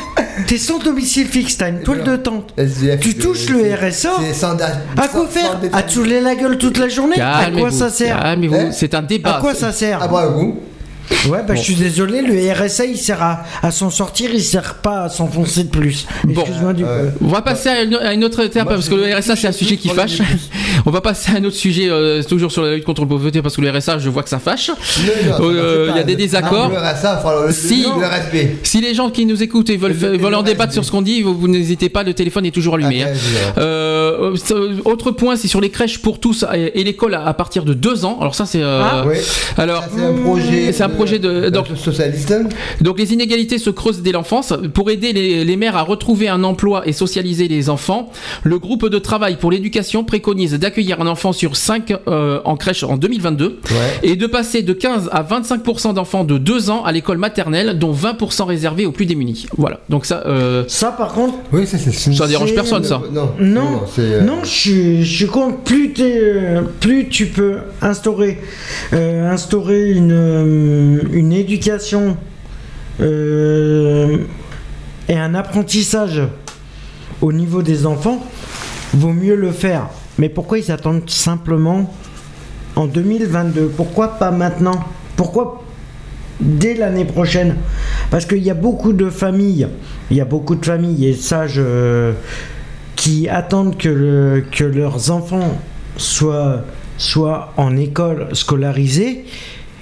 t'es 0.46 0.58
sans 0.58 0.78
domicile 0.78 1.26
fixe, 1.26 1.56
t'as 1.56 1.70
une 1.70 1.80
toile 1.80 2.04
de 2.04 2.14
tente. 2.16 2.52
SDF, 2.56 3.00
Tu 3.00 3.16
touches 3.16 3.48
le 3.48 3.74
RSA 3.74 4.10
C'est 4.20 4.34
sans 4.34 4.54
da- 4.54 4.66
À 4.96 5.08
quoi 5.08 5.22
sans- 5.22 5.26
faire? 5.26 5.58
sans 5.72 5.76
À 5.78 5.82
te 5.82 5.90
saouler 5.92 6.20
la 6.20 6.34
gueule 6.36 6.58
toute 6.58 6.78
la 6.78 6.88
journée? 6.88 7.20
À 7.20 7.50
quoi 7.50 7.70
ça 7.72 7.90
sert? 7.90 8.24
Hein 8.24 8.36
c'est 8.70 8.94
un 8.94 9.02
débat. 9.02 9.38
À 9.38 9.40
quoi 9.40 9.54
ça 9.54 9.72
sert? 9.72 10.00
À 10.02 10.06
boire 10.08 10.28
un 10.28 10.32
coup. 10.32 10.58
Ouais, 11.28 11.38
bah 11.46 11.54
je 11.54 11.62
suis 11.62 11.74
désolé, 11.74 12.22
le 12.22 12.52
RSA 12.52 12.84
il 12.84 12.96
sert 12.98 13.22
à, 13.22 13.42
à 13.62 13.70
s'en 13.70 13.90
sortir, 13.90 14.30
il 14.32 14.42
sert 14.42 14.74
pas 14.76 15.04
à 15.04 15.08
s'enfoncer 15.08 15.64
de 15.64 15.68
plus. 15.70 16.06
Bon. 16.24 16.44
Du 16.74 16.84
Euh, 16.84 17.08
On 17.22 17.28
va 17.28 17.42
passer 17.42 17.68
à 17.70 17.82
une, 17.82 17.94
à 17.94 18.12
une 18.12 18.24
autre 18.24 18.40
étape 18.44 18.68
parce 18.68 18.88
que 18.88 18.94
le 18.94 19.14
RSA 19.16 19.36
c'est 19.36 19.48
un 19.48 19.52
sujet 19.52 19.76
qui 19.76 19.88
fâche. 19.88 20.18
On 20.86 20.90
va 20.90 21.00
passer 21.00 21.32
à 21.32 21.36
un 21.38 21.44
autre 21.44 21.56
sujet, 21.56 21.88
euh, 21.88 22.22
toujours 22.22 22.52
sur 22.52 22.62
la 22.62 22.74
lutte 22.74 22.84
contre 22.84 23.00
la 23.02 23.08
pauvreté 23.08 23.42
parce 23.42 23.56
que 23.56 23.60
le 23.62 23.70
RSA 23.70 23.98
je 23.98 24.08
vois 24.10 24.22
que 24.22 24.28
ça 24.28 24.38
fâche. 24.38 24.70
Euh, 25.40 25.88
Il 25.90 25.96
y 25.96 26.00
a 26.00 26.04
des 26.04 26.14
désaccords. 26.16 26.68
Non, 26.68 26.74
le 26.74 26.80
RSA, 26.80 27.20
il 27.20 27.22
faut 27.28 27.46
le, 27.46 27.52
Si. 27.52 27.82
le, 27.84 28.06
respect. 28.06 28.56
Si 28.62 28.80
les 28.80 28.94
gens 28.94 29.10
qui 29.10 29.24
nous 29.26 29.42
écoutent 29.42 29.70
et 29.70 29.76
veulent, 29.76 29.96
Le- 29.98 30.16
veulent 30.18 30.34
en 30.34 30.38
le 30.42 30.44
débattre 30.44 30.72
sur 30.72 30.84
ce 30.84 30.90
qu'on 30.90 31.02
dit, 31.02 31.22
vous, 31.22 31.34
vous 31.34 31.48
n'hésitez 31.48 31.88
pas, 31.88 32.02
le 32.02 32.14
téléphone 32.14 32.46
est 32.46 32.50
toujours 32.54 32.74
allumé. 32.74 33.02
Hein. 33.04 33.12
autre 34.84 35.10
point, 35.10 35.36
c'est 35.36 35.48
sur 35.48 35.60
les 35.60 35.70
crèches 35.70 35.98
pour 36.00 36.20
tous 36.20 36.44
et, 36.54 36.80
et 36.80 36.84
l'école 36.84 37.14
à, 37.14 37.26
à 37.26 37.34
partir 37.34 37.64
de 37.64 37.74
deux 37.74 38.04
ans. 38.04 38.18
Alors 38.20 38.34
ça 38.34 38.46
c'est. 38.46 38.62
Ah, 38.62 39.04
Oui. 39.06 39.16
Alors 39.56 39.84
C'est 39.94 40.02
un 40.02 40.12
projet. 40.12 40.72
Projet 40.98 41.18
de 41.18 41.48
donc 41.48 41.66
socialiste. 41.76 42.34
Donc 42.80 42.98
les 42.98 43.12
inégalités 43.12 43.58
se 43.58 43.70
creusent 43.70 44.02
dès 44.02 44.12
l'enfance. 44.12 44.52
Pour 44.74 44.90
aider 44.90 45.12
les, 45.12 45.44
les 45.44 45.56
mères 45.56 45.76
à 45.76 45.82
retrouver 45.82 46.28
un 46.28 46.44
emploi 46.44 46.82
et 46.86 46.92
socialiser 46.92 47.48
les 47.48 47.70
enfants, 47.70 48.10
le 48.42 48.58
groupe 48.58 48.88
de 48.88 48.98
travail 48.98 49.36
pour 49.36 49.50
l'éducation 49.50 50.04
préconise 50.04 50.54
d'accueillir 50.54 51.00
un 51.00 51.06
enfant 51.06 51.32
sur 51.32 51.56
5 51.56 51.92
en 52.44 52.56
crèche 52.56 52.82
en 52.84 52.96
2022 52.96 53.60
et 54.02 54.16
de 54.16 54.26
passer 54.26 54.62
de 54.62 54.72
15 54.72 55.08
à 55.12 55.22
25% 55.22 55.94
d'enfants 55.94 56.24
de 56.24 56.38
2 56.38 56.70
ans 56.70 56.84
à 56.84 56.92
l'école 56.92 57.18
maternelle, 57.18 57.78
dont 57.78 57.92
20% 57.92 58.44
réservés 58.44 58.86
aux 58.86 58.92
plus 58.92 59.06
démunis. 59.06 59.46
Voilà. 59.56 59.80
Donc 59.88 60.04
ça. 60.06 60.22
euh, 60.26 60.64
Ça, 60.68 60.92
par 60.92 61.12
contre. 61.12 61.34
Oui, 61.52 61.66
ça, 61.66 61.78
c'est. 61.78 61.92
Ça 62.12 62.26
dérange 62.26 62.54
personne, 62.54 62.84
ça. 62.84 63.00
Non. 63.12 63.30
Non, 63.40 63.82
euh, 63.98 64.20
je 64.44 64.48
suis, 64.48 65.04
je 65.04 65.26
contre. 65.26 65.58
Plus, 65.58 65.92
t'es, 65.92 66.18
euh, 66.22 66.62
plus 66.80 67.08
tu 67.08 67.26
peux 67.26 67.58
instaurer, 67.82 68.38
euh, 68.92 69.30
instaurer 69.30 69.90
une, 69.90 70.12
euh, 70.96 71.02
une 71.12 71.32
éducation 71.32 72.16
euh, 73.00 74.18
et 75.08 75.16
un 75.16 75.34
apprentissage 75.34 76.22
au 77.20 77.32
niveau 77.32 77.62
des 77.62 77.86
enfants, 77.86 78.24
vaut 78.94 79.12
mieux 79.12 79.34
le 79.36 79.50
faire. 79.50 79.88
Mais 80.18 80.28
pourquoi 80.28 80.58
ils 80.58 80.70
attendent 80.70 81.08
simplement 81.10 81.92
en 82.76 82.86
2022 82.86 83.72
Pourquoi 83.76 84.18
pas 84.18 84.30
maintenant? 84.30 84.78
Pourquoi 85.16 85.64
dès 86.40 86.74
l'année 86.74 87.04
prochaine? 87.04 87.56
Parce 88.10 88.24
qu'il 88.24 88.42
y 88.42 88.50
a 88.50 88.54
beaucoup 88.54 88.92
de 88.92 89.10
familles, 89.10 89.68
il 90.10 90.16
y 90.16 90.20
a 90.20 90.24
beaucoup 90.24 90.54
de 90.54 90.64
familles, 90.64 91.06
et 91.08 91.14
ça, 91.14 91.46
je, 91.46 92.12
qui 92.96 93.28
attendent 93.28 93.76
que, 93.76 93.88
le- 93.88 94.44
que 94.50 94.64
leurs 94.64 95.10
enfants 95.10 95.58
soient, 95.96 96.62
soient 96.96 97.52
en 97.56 97.76
école 97.76 98.28
scolarisée. 98.32 99.24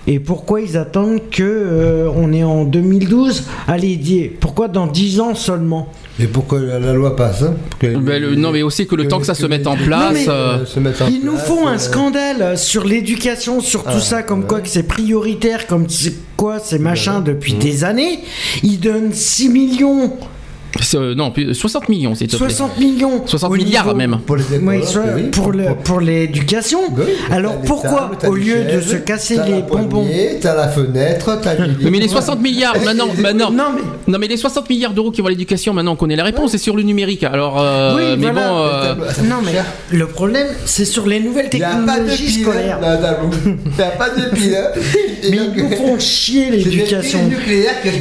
Et 0.09 0.21
pourquoi 0.21 0.61
ils 0.61 0.77
attendent 0.77 1.21
que 1.31 1.43
euh, 1.43 2.09
on 2.15 2.33
est 2.33 2.45
en 2.45 2.65
2012 2.65 3.45
Allez, 3.67 3.97
dis- 3.97 4.31
pourquoi 4.41 4.69
dans 4.69 4.87
10 4.87 5.21
ans 5.21 5.35
seulement? 5.35 5.89
Mais 6.19 6.27
pourquoi 6.27 6.61
la, 6.61 6.79
la 6.79 6.93
loi 6.93 7.15
passe 7.17 7.43
hein 7.43 7.55
Pour 7.71 7.79
que- 7.81 7.97
ben, 7.99 8.23
le- 8.23 8.37
non 8.37 8.53
mais 8.53 8.63
aussi 8.63 8.87
que 8.87 8.95
le 8.95 9.09
temps 9.09 9.19
que 9.19 9.27
ça 9.27 9.35
se 9.35 9.45
mette 9.47 9.67
en 9.67 9.77
place. 9.77 10.13
mais- 10.15 10.29
euh, 10.29 10.65
se 10.65 10.79
en 10.79 11.09
Ils 11.09 11.23
nous 11.25 11.37
font 11.37 11.67
euh, 11.67 11.73
un 11.73 11.79
scandale 11.79 12.57
sur 12.57 12.85
l'éducation, 12.85 13.61
sur 13.61 13.83
tout 13.83 13.91
Ah, 13.97 14.01
ça, 14.01 14.23
comme 14.23 14.47
quoi 14.47 14.61
que 14.61 14.69
c'est 14.69 14.85
prioritaire, 14.85 15.67
comme 15.67 15.89
c'est 15.89 16.15
quoi 16.37 16.59
c'est 16.63 16.79
machin 16.79 17.21
depuis 17.21 17.55
Mmh. 17.55 17.59
des 17.59 17.85
années? 17.85 18.21
Ils 18.63 18.79
donnent 18.81 19.13
6 19.13 19.49
millions, 19.49 20.13
euh, 20.95 21.15
non, 21.15 21.31
plus- 21.31 21.55
60 21.55 21.89
millions, 21.89 22.15
s'il 22.15 22.27
te 22.29 22.37
plaît. 22.37 22.49
60 22.51 22.79
millions. 22.79 23.23
60 23.27 23.51
au 23.51 23.55
milliards 23.55 23.85
niveau- 23.87 23.97
même. 23.97 24.19
Pour 24.27 24.37
Oui, 24.37 24.43
oui. 24.63 26.05
l'éducation. 26.07 26.81
Oui, 26.97 27.05
Alors 27.31 27.55
t'as 27.61 27.67
pourquoi, 27.67 27.91
tables, 27.91 28.17
t'as 28.21 28.29
au 28.29 28.35
lieu 28.35 28.65
de 28.65 28.81
se 28.81 28.97
casser 28.97 29.37
t'as 29.37 29.47
les 29.47 29.63
bonbons 29.63 30.07
T'as 30.41 30.55
la 30.55 30.69
fenêtre, 30.69 31.39
t'as 31.43 31.55
Oui, 31.57 31.67
mais 31.85 31.91
les 31.91 31.99
livres. 32.01 32.13
60 32.13 32.41
milliards, 32.43 32.77
maintenant, 32.85 33.09
maintenant, 33.19 33.51
Non, 33.51 33.65
mais 33.75 33.83
non, 34.13 34.19
mais 34.19 34.29
les 34.29 34.37
60 34.37 34.69
milliards 34.69 34.93
d'euros 34.93 35.11
qui 35.11 35.21
vont 35.21 35.27
à 35.29 35.31
l'éducation, 35.31 35.73
maintenant 35.73 35.93
on 35.93 35.97
connaît 35.97 36.17
la 36.17 36.25
réponse, 36.25 36.53
c'est 36.53 36.59
sur 36.59 36.77
le 36.77 36.83
numérique. 36.83 37.25
Alors, 37.25 37.61
euh, 37.61 37.95
Oui, 37.97 38.03
mais 38.19 38.31
voilà. 38.31 38.49
bon, 38.49 38.59
euh, 38.63 38.95
Non, 39.29 39.37
mais 39.45 39.53
le 39.97 40.07
problème, 40.07 40.49
c'est 40.65 40.85
sur 40.85 41.07
les 41.07 41.21
nouvelles 41.21 41.49
technologies 41.51 42.43
scolaires. 42.43 42.79
a 42.83 43.83
pas 43.99 44.11
de 44.11 44.35
pile. 44.35 44.57
Et 45.23 45.31
Mais 45.31 45.39
ils 45.57 45.63
nous 45.63 45.71
font 45.77 45.99
chier 45.99 46.47
c'est 46.51 46.57
l'éducation. 46.57 47.19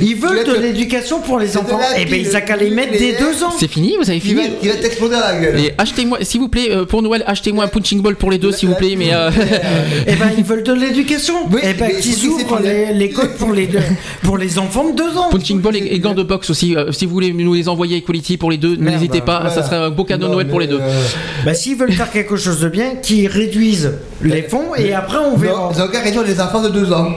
Ils 0.01 0.15
veulent 0.15 0.45
de 0.45 0.61
l'éducation 0.61 1.19
pour 1.21 1.39
les 1.39 1.47
C'est 1.47 1.57
enfants. 1.57 1.79
la 1.79 1.99
Eh 1.99 2.05
ben, 2.05 2.11
pile 2.13 2.27
ils 2.27 2.35
les 2.69 2.75
mettre 2.75 2.91
nucléaire. 2.91 3.19
deux 3.19 3.43
ans. 3.43 3.51
c'est 3.59 3.67
fini, 3.69 3.95
vous 4.01 4.09
avez 4.09 4.19
fini. 4.19 4.35
va, 4.35 4.47
qui 4.61 4.67
va 4.67 4.75
t'exploser 4.75 5.15
à 5.15 5.31
la 5.33 5.39
gueule. 5.39 5.59
Et 5.59 5.73
achetez-moi, 5.77 6.19
s'il 6.21 6.39
vous 6.41 6.49
plaît, 6.49 6.67
euh, 6.71 6.85
pour 6.85 7.01
Noël, 7.01 7.23
achetez-moi 7.27 7.63
un 7.63 7.67
punching 7.67 8.01
ball 8.01 8.15
pour 8.15 8.31
les 8.31 8.37
deux, 8.37 8.51
s'il 8.51 8.69
vous 8.69 8.75
plaît. 8.75 8.95
Mais 8.97 9.13
euh, 9.13 9.29
Eh 10.07 10.15
ben, 10.15 10.29
ils 10.37 10.43
veulent 10.43 10.63
de 10.63 10.73
l'éducation. 10.73 11.33
Oui, 11.51 11.61
eh 11.63 11.73
ben, 11.73 11.91
qu'ils 11.99 12.25
ouvrent 12.27 12.57
s'épilent. 12.59 12.65
les- 12.89 12.93
l'école 12.93 13.33
pour 13.35 13.51
les, 13.51 13.67
deux- 13.67 13.79
pour 14.23 14.37
les 14.37 14.57
enfants 14.59 14.89
de 14.89 14.95
deux 14.95 15.17
ans. 15.17 15.29
punching 15.29 15.59
ball 15.61 15.75
et, 15.75 15.79
et 15.93 15.99
gants 15.99 16.13
de 16.13 16.23
boxe 16.23 16.49
aussi. 16.49 16.75
euh, 16.75 16.91
si 16.91 17.05
vous 17.05 17.13
voulez 17.13 17.31
nous 17.33 17.53
les 17.53 17.67
envoyer 17.69 17.97
Equality 17.97 18.37
pour 18.37 18.51
les 18.51 18.57
deux, 18.57 18.75
n'hésitez 18.75 19.21
pas. 19.21 19.39
Voilà. 19.41 19.49
Ça 19.55 19.63
serait 19.63 19.75
un 19.77 19.89
beau 19.89 20.03
cadeau 20.03 20.27
de 20.27 20.31
Noël 20.33 20.47
pour 20.47 20.59
les 20.59 20.67
deux. 20.67 20.79
euh, 20.81 21.01
Bah, 21.45 21.53
s'ils 21.53 21.75
veulent 21.77 21.91
faire 21.93 22.11
quelque 22.11 22.35
chose 22.35 22.59
de 22.59 22.69
bien, 22.69 22.95
qu'ils 23.01 23.27
réduisent 23.27 23.91
les 24.21 24.41
fonds 24.43 24.75
et 24.77 24.93
après 24.93 25.17
on 25.17 25.35
verra. 25.37 25.53
non, 25.59 25.69
Ils 25.75 25.81
ont 25.81 25.87
qu'à 25.87 25.99
réduire 26.01 26.23
les 26.23 26.39
enfants 26.39 26.61
de 26.61 26.69
2 26.69 26.91
ans. 26.91 27.09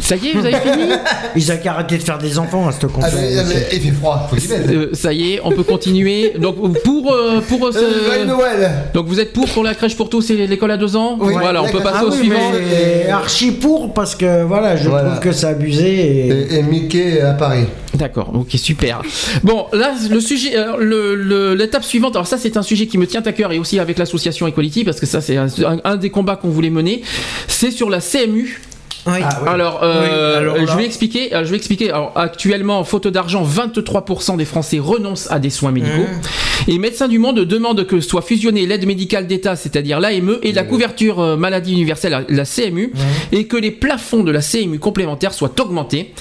Ça 0.00 0.16
y 0.16 0.28
est, 0.28 0.32
vous 0.32 0.44
avez 0.46 0.54
fini 0.56 0.84
Ils 1.36 1.52
ont 1.52 1.56
qu'à 1.62 1.72
arrêter 1.72 1.98
de 1.98 2.02
faire 2.02 2.18
des 2.18 2.38
enfants 2.38 2.66
à 2.68 2.72
cette 2.72 2.84
Ah, 3.02 3.06
mais, 3.14 3.42
mais 3.48 3.66
il 3.72 3.80
fait 3.80 3.90
froid, 3.90 4.26
faut 4.30 4.36
mettent. 4.36 4.68
Euh, 4.70 4.90
Ça 4.94 5.12
y 5.12 5.34
est, 5.34 5.40
on 5.44 5.50
peut 5.50 5.62
continuer. 5.64 6.32
Donc 6.38 6.56
pour 6.82 7.12
euh, 7.12 7.40
pour 7.40 7.66
euh, 7.66 7.72
ce- 7.72 7.78
Euh, 7.78 8.06
Joyeux 8.06 8.24
Noël 8.26 8.70
donc 8.94 9.06
vous 9.06 9.20
êtes 9.20 9.32
pour 9.32 9.46
pour 9.48 9.62
la 9.64 9.74
crèche 9.74 9.96
pour 9.96 10.08
tous 10.08 10.30
et 10.30 10.46
l'école 10.46 10.70
à 10.70 10.76
deux 10.76 10.96
ans. 10.96 11.16
Oui. 11.20 11.32
voilà, 11.32 11.62
on 11.62 11.68
peut 11.68 11.78
Ah 11.80 11.90
passer 11.90 12.04
au 12.06 12.10
oui, 12.10 12.18
suivant. 12.18 12.52
mais 12.52 13.10
archi 13.10 13.50
pour 13.52 13.92
parce 13.92 14.14
que 14.14 14.44
voilà, 14.44 14.76
je 14.76 14.88
Voilà. 14.88 15.10
trouve 15.10 15.20
que 15.20 15.32
c'est 15.32 15.46
abusé. 15.46 15.88
Et... 15.88 16.28
et, 16.28 16.54
et 16.58 16.62
Mickey 16.62 17.20
à 17.20 17.32
Paris. 17.32 17.64
D'accord, 17.94 18.30
ok, 18.34 18.50
super. 18.56 19.02
Bon, 19.42 19.66
là, 19.72 19.92
le 20.10 20.20
sujet, 20.20 20.56
euh, 20.56 20.76
le- 20.78 21.14
le- 21.14 21.54
l'étape 21.54 21.82
suivante, 21.84 22.14
alors 22.16 22.26
ça, 22.26 22.36
c'est 22.38 22.56
un 22.56 22.62
sujet 22.62 22.86
qui 22.86 22.98
me 22.98 23.06
tient 23.06 23.22
à 23.24 23.32
cœur 23.32 23.50
et 23.52 23.58
aussi 23.58 23.78
avec 23.78 23.98
l'association 23.98 24.46
Equality, 24.46 24.84
parce 24.84 25.00
que 25.00 25.06
ça, 25.06 25.20
c'est 25.20 25.36
un 25.36 25.96
des 25.96 26.10
combats 26.10 26.36
qu'on 26.36 26.48
voulait 26.50 26.70
mener. 26.70 27.02
C'est 27.48 27.70
sur 27.70 27.90
la 27.90 28.00
CMU. 28.00 28.60
Oui. 29.08 29.18
Ah 29.22 29.28
oui. 29.42 29.48
Alors, 29.48 29.80
euh, 29.82 30.02
Oui, 30.02 30.36
alors 30.38 30.56
là- 30.56 30.66
je 30.66 30.76
vais 30.76 30.84
expliquer. 30.84 31.34
euh, 31.34 31.44
Je 31.44 31.50
vais 31.50 31.56
expliquer. 31.56 31.90
Alors, 31.90 32.12
actuellement, 32.14 32.84
faute 32.84 33.08
d'argent, 33.08 33.42
23% 33.42 34.36
des 34.36 34.44
Français 34.44 34.78
renoncent 34.78 35.30
à 35.30 35.38
des 35.38 35.50
soins 35.50 35.72
médicaux. 35.72 36.02
Mmh. 36.02 36.20
Et 36.66 36.78
Médecins 36.78 37.08
du 37.08 37.18
Monde 37.18 37.40
demande 37.40 37.86
que 37.86 38.00
soit 38.00 38.22
fusionnée 38.22 38.66
l'aide 38.66 38.86
médicale 38.86 39.26
d'État, 39.26 39.56
c'est-à-dire 39.56 40.00
l'AME, 40.00 40.38
et 40.42 40.52
la 40.52 40.64
couverture 40.64 41.20
euh, 41.20 41.36
maladie 41.36 41.72
universelle, 41.72 42.12
la, 42.12 42.22
la 42.28 42.44
CMU, 42.44 42.92
et 43.32 43.46
que 43.46 43.56
les 43.56 43.70
plafonds 43.70 44.22
de 44.22 44.30
la 44.30 44.40
CMU 44.40 44.78
complémentaire 44.78 45.32
soient 45.32 45.52
augmentés 45.60 46.12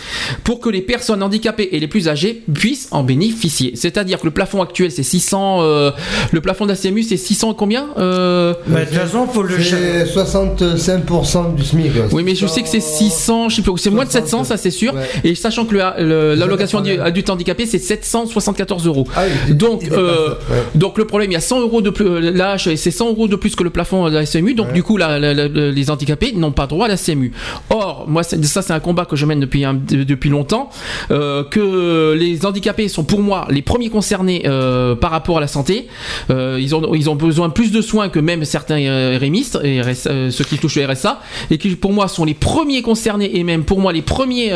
pour 0.44 0.60
que 0.60 0.70
les 0.70 0.82
personnes 0.82 1.24
handicapées 1.24 1.70
et 1.74 1.80
les 1.80 1.88
plus 1.88 2.08
âgées 2.08 2.44
puissent 2.54 2.88
en 2.92 3.04
bénéficier. 3.04 3.72
C'est-à-dire 3.76 4.20
que 4.20 4.26
le 4.26 4.32
plafond 4.32 4.62
actuel, 4.62 4.92
c'est 4.92 5.04
600. 5.04 5.60
euh, 5.62 5.92
le 6.32 6.42
plafond 6.42 6.66
de 6.66 6.72
la 6.72 6.78
CMU, 6.78 7.04
c'est 7.04 7.18
600 7.18 7.52
et 7.52 7.56
combien 7.58 7.88
Euh, 7.98 8.54
Bah, 8.68 8.82
de 8.82 8.86
toute 8.86 8.94
façon, 8.96 9.28
faut 9.28 9.44
le 9.44 9.58
C'est 9.62 10.06
65% 10.06 11.56
du 11.56 11.64
SMIC. 11.64 11.92
Oui, 12.12 12.24
mais 12.24 12.36
je 12.36 12.48
sais 12.48 12.62
que 12.62 12.70
c'est 12.70 12.80
600, 12.80 13.50
je 13.50 13.56
sais 13.58 13.62
plus, 13.62 13.78
c'est 13.78 13.90
moins 13.90 14.06
de 14.06 14.12
700, 14.12 14.44
ça 14.44 14.58
c'est 14.58 14.72
sûr. 14.72 14.94
Ouais. 14.94 15.02
Et 15.24 15.36
sachant 15.36 15.66
que 15.66 15.76
l'allocation 15.76 16.82
du- 16.82 17.00
adulte 17.00 17.30
handicapé, 17.30 17.66
c'est 17.66 17.80
774 17.80 18.86
euros. 18.88 19.06
Ah 19.16 19.24
oui, 19.48 19.54
Donc, 19.56 19.82
il 19.84 19.90
euh, 20.28 20.54
ouais. 20.54 20.64
donc 20.76 20.98
le 20.98 21.06
problème, 21.06 21.32
il 21.32 21.34
y 21.34 21.38
a 21.38 21.42
100 21.42 21.62
euros 21.62 21.82
de 21.82 21.90
plus, 21.90 22.06
euh, 22.06 22.32
là, 22.32 22.58
c'est 22.58 22.76
100 22.92 23.10
euros 23.10 23.28
de 23.28 23.36
plus 23.36 23.56
que 23.56 23.64
le 23.64 23.70
plafond 23.70 24.10
de 24.10 24.14
la 24.14 24.26
SMU. 24.26 24.54
Donc, 24.54 24.74
du 24.74 24.84
coup, 24.84 24.98
la- 24.98 25.20
la- 25.20 25.34
la- 25.34 25.48
les 25.48 25.90
handicapés 25.92 26.32
n'ont 26.36 26.52
pas 26.52 26.68
droit 26.68 26.86
à 26.86 26.90
la 26.90 26.98
CMU. 26.98 27.32
Or, 27.70 28.06
moi, 28.08 28.24
ça, 28.24 28.62
c'est 28.62 28.74
un 28.74 28.80
combat 28.80 29.06
que 29.06 29.16
je 29.16 29.26
mène 29.26 29.40
depuis, 29.40 29.66
un- 29.66 29.74
depuis 29.74 30.30
longtemps, 30.30 30.70
euh, 31.12 31.44
que 31.44 32.14
les 32.14 32.46
handicapés 32.46 32.88
sont 32.88 33.04
pour 33.04 33.20
moi 33.22 33.48
les 33.50 33.62
premiers 33.62 33.90
concernés 33.90 34.44
euh, 34.46 34.96
par 34.96 35.12
rapport 35.12 35.38
à 35.38 35.42
la 35.42 35.48
santé. 35.48 35.88
Ils, 36.30 36.76
ont, 36.76 36.94
ils 36.94 37.10
ont 37.10 37.16
besoin 37.16 37.50
plus 37.50 37.72
de 37.72 37.82
soins 37.82 38.10
que 38.10 38.20
même 38.20 38.44
certains 38.46 39.18
RMistes, 39.18 39.60
et 39.64 39.82
ceux 39.94 40.44
qui 40.44 40.58
touchent 40.58 40.76
le 40.76 40.86
RSA, 40.86 41.22
et 41.52 41.58
qui 41.58 41.70
pour 41.76 41.94
moi 41.94 42.08
sont 42.08 42.26
les 42.26 42.34
premiers 42.34 42.82
concernés 42.82 43.32
et 43.38 43.44
même 43.44 43.64
pour 43.64 43.80
moi 43.80 43.94
les 43.94 44.02
premiers 44.02 44.52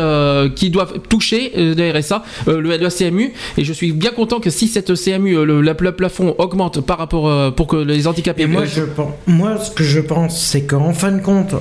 qui 0.56 0.70
doivent 0.70 0.94
toucher 1.10 1.52
le 1.56 1.92
RSA, 1.92 2.24
le, 2.48 2.60
le 2.62 2.90
CMU. 2.90 3.34
Et 3.58 3.64
je 3.64 3.74
suis 3.74 3.92
bien 3.92 4.12
content 4.12 4.40
que 4.40 4.50
si 4.50 4.68
cette 4.68 4.94
CMU, 4.96 5.36
euh, 5.38 5.61
le, 5.62 5.68
la- 5.68 5.76
le 5.80 5.92
plafond 5.94 6.36
augmente 6.38 6.82
par 6.82 6.98
rapport 6.98 7.28
euh, 7.30 7.52
pour 7.52 7.68
que 7.68 7.78
les 7.78 8.08
handicapés. 8.08 8.44
Et 8.44 8.48
moi, 8.48 8.66
je 8.66 8.82
moi, 9.28 9.58
ce 9.58 9.72
que 9.72 9.84
je 9.84 10.00
pense, 10.00 10.42
c'est 10.42 10.62
qu'en 10.64 10.94
fin 10.94 11.12
de 11.12 11.22
compte, 11.22 11.56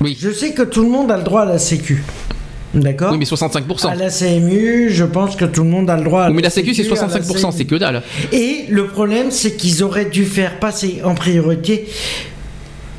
Oui. 0.00 0.16
je 0.20 0.30
sais 0.30 0.52
que 0.52 0.62
tout 0.62 0.82
le 0.82 0.88
monde 0.90 1.10
a 1.10 1.16
le 1.16 1.22
droit 1.24 1.42
à 1.42 1.46
la 1.46 1.58
Sécu. 1.58 2.02
D'accord 2.74 3.12
Oui, 3.12 3.18
mais 3.18 3.24
65%. 3.26 3.86
À 3.88 3.94
la 3.94 4.08
CMU, 4.08 4.88
je 4.88 5.04
pense 5.04 5.36
que 5.36 5.44
tout 5.44 5.62
le 5.62 5.68
monde 5.68 5.90
a 5.90 5.96
le 5.98 6.04
droit 6.04 6.22
à 6.22 6.28
Oui, 6.30 6.36
mais 6.36 6.42
la 6.42 6.48
Sécu, 6.50 6.74
c'est 6.74 6.86
à 6.90 7.06
la 7.06 7.18
65%, 7.20 7.52
c'est 7.52 7.66
que 7.66 7.74
dalle. 7.74 8.02
Et 8.32 8.64
le 8.70 8.86
problème, 8.86 9.30
c'est 9.30 9.56
qu'ils 9.56 9.82
auraient 9.84 10.06
dû 10.06 10.24
faire 10.24 10.58
passer 10.58 11.00
en 11.04 11.14
priorité 11.14 11.86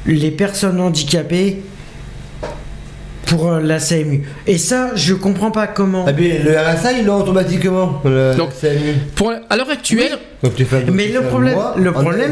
les 0.06 0.30
personnes 0.32 0.80
handicapées 0.80 1.62
pour 3.26 3.52
euh, 3.52 3.60
la 3.62 3.80
CMU. 3.80 4.24
Et 4.48 4.58
ça, 4.58 4.92
je 4.96 5.14
comprends 5.14 5.52
pas 5.52 5.68
comment. 5.68 6.06
Ah, 6.08 6.12
mais 6.18 6.40
le 6.40 6.52
RSA, 6.58 6.94
ils 7.00 7.06
l'ont 7.06 7.18
automatiquement. 7.22 8.02
Le 8.06 8.36
Donc, 8.36 8.50
CMU. 8.60 8.94
Pour, 9.16 9.32
à 9.50 9.56
l'heure 9.58 9.70
actuelle, 9.70 10.18
Donc, 10.44 10.56
tu 10.56 10.66
fais- 10.66 10.84
Mais 10.92 11.08
tu 11.08 11.14
le 11.14 11.22
problème, 11.22 11.54
mois, 11.56 11.74
le 11.78 11.92
problème, 11.92 12.32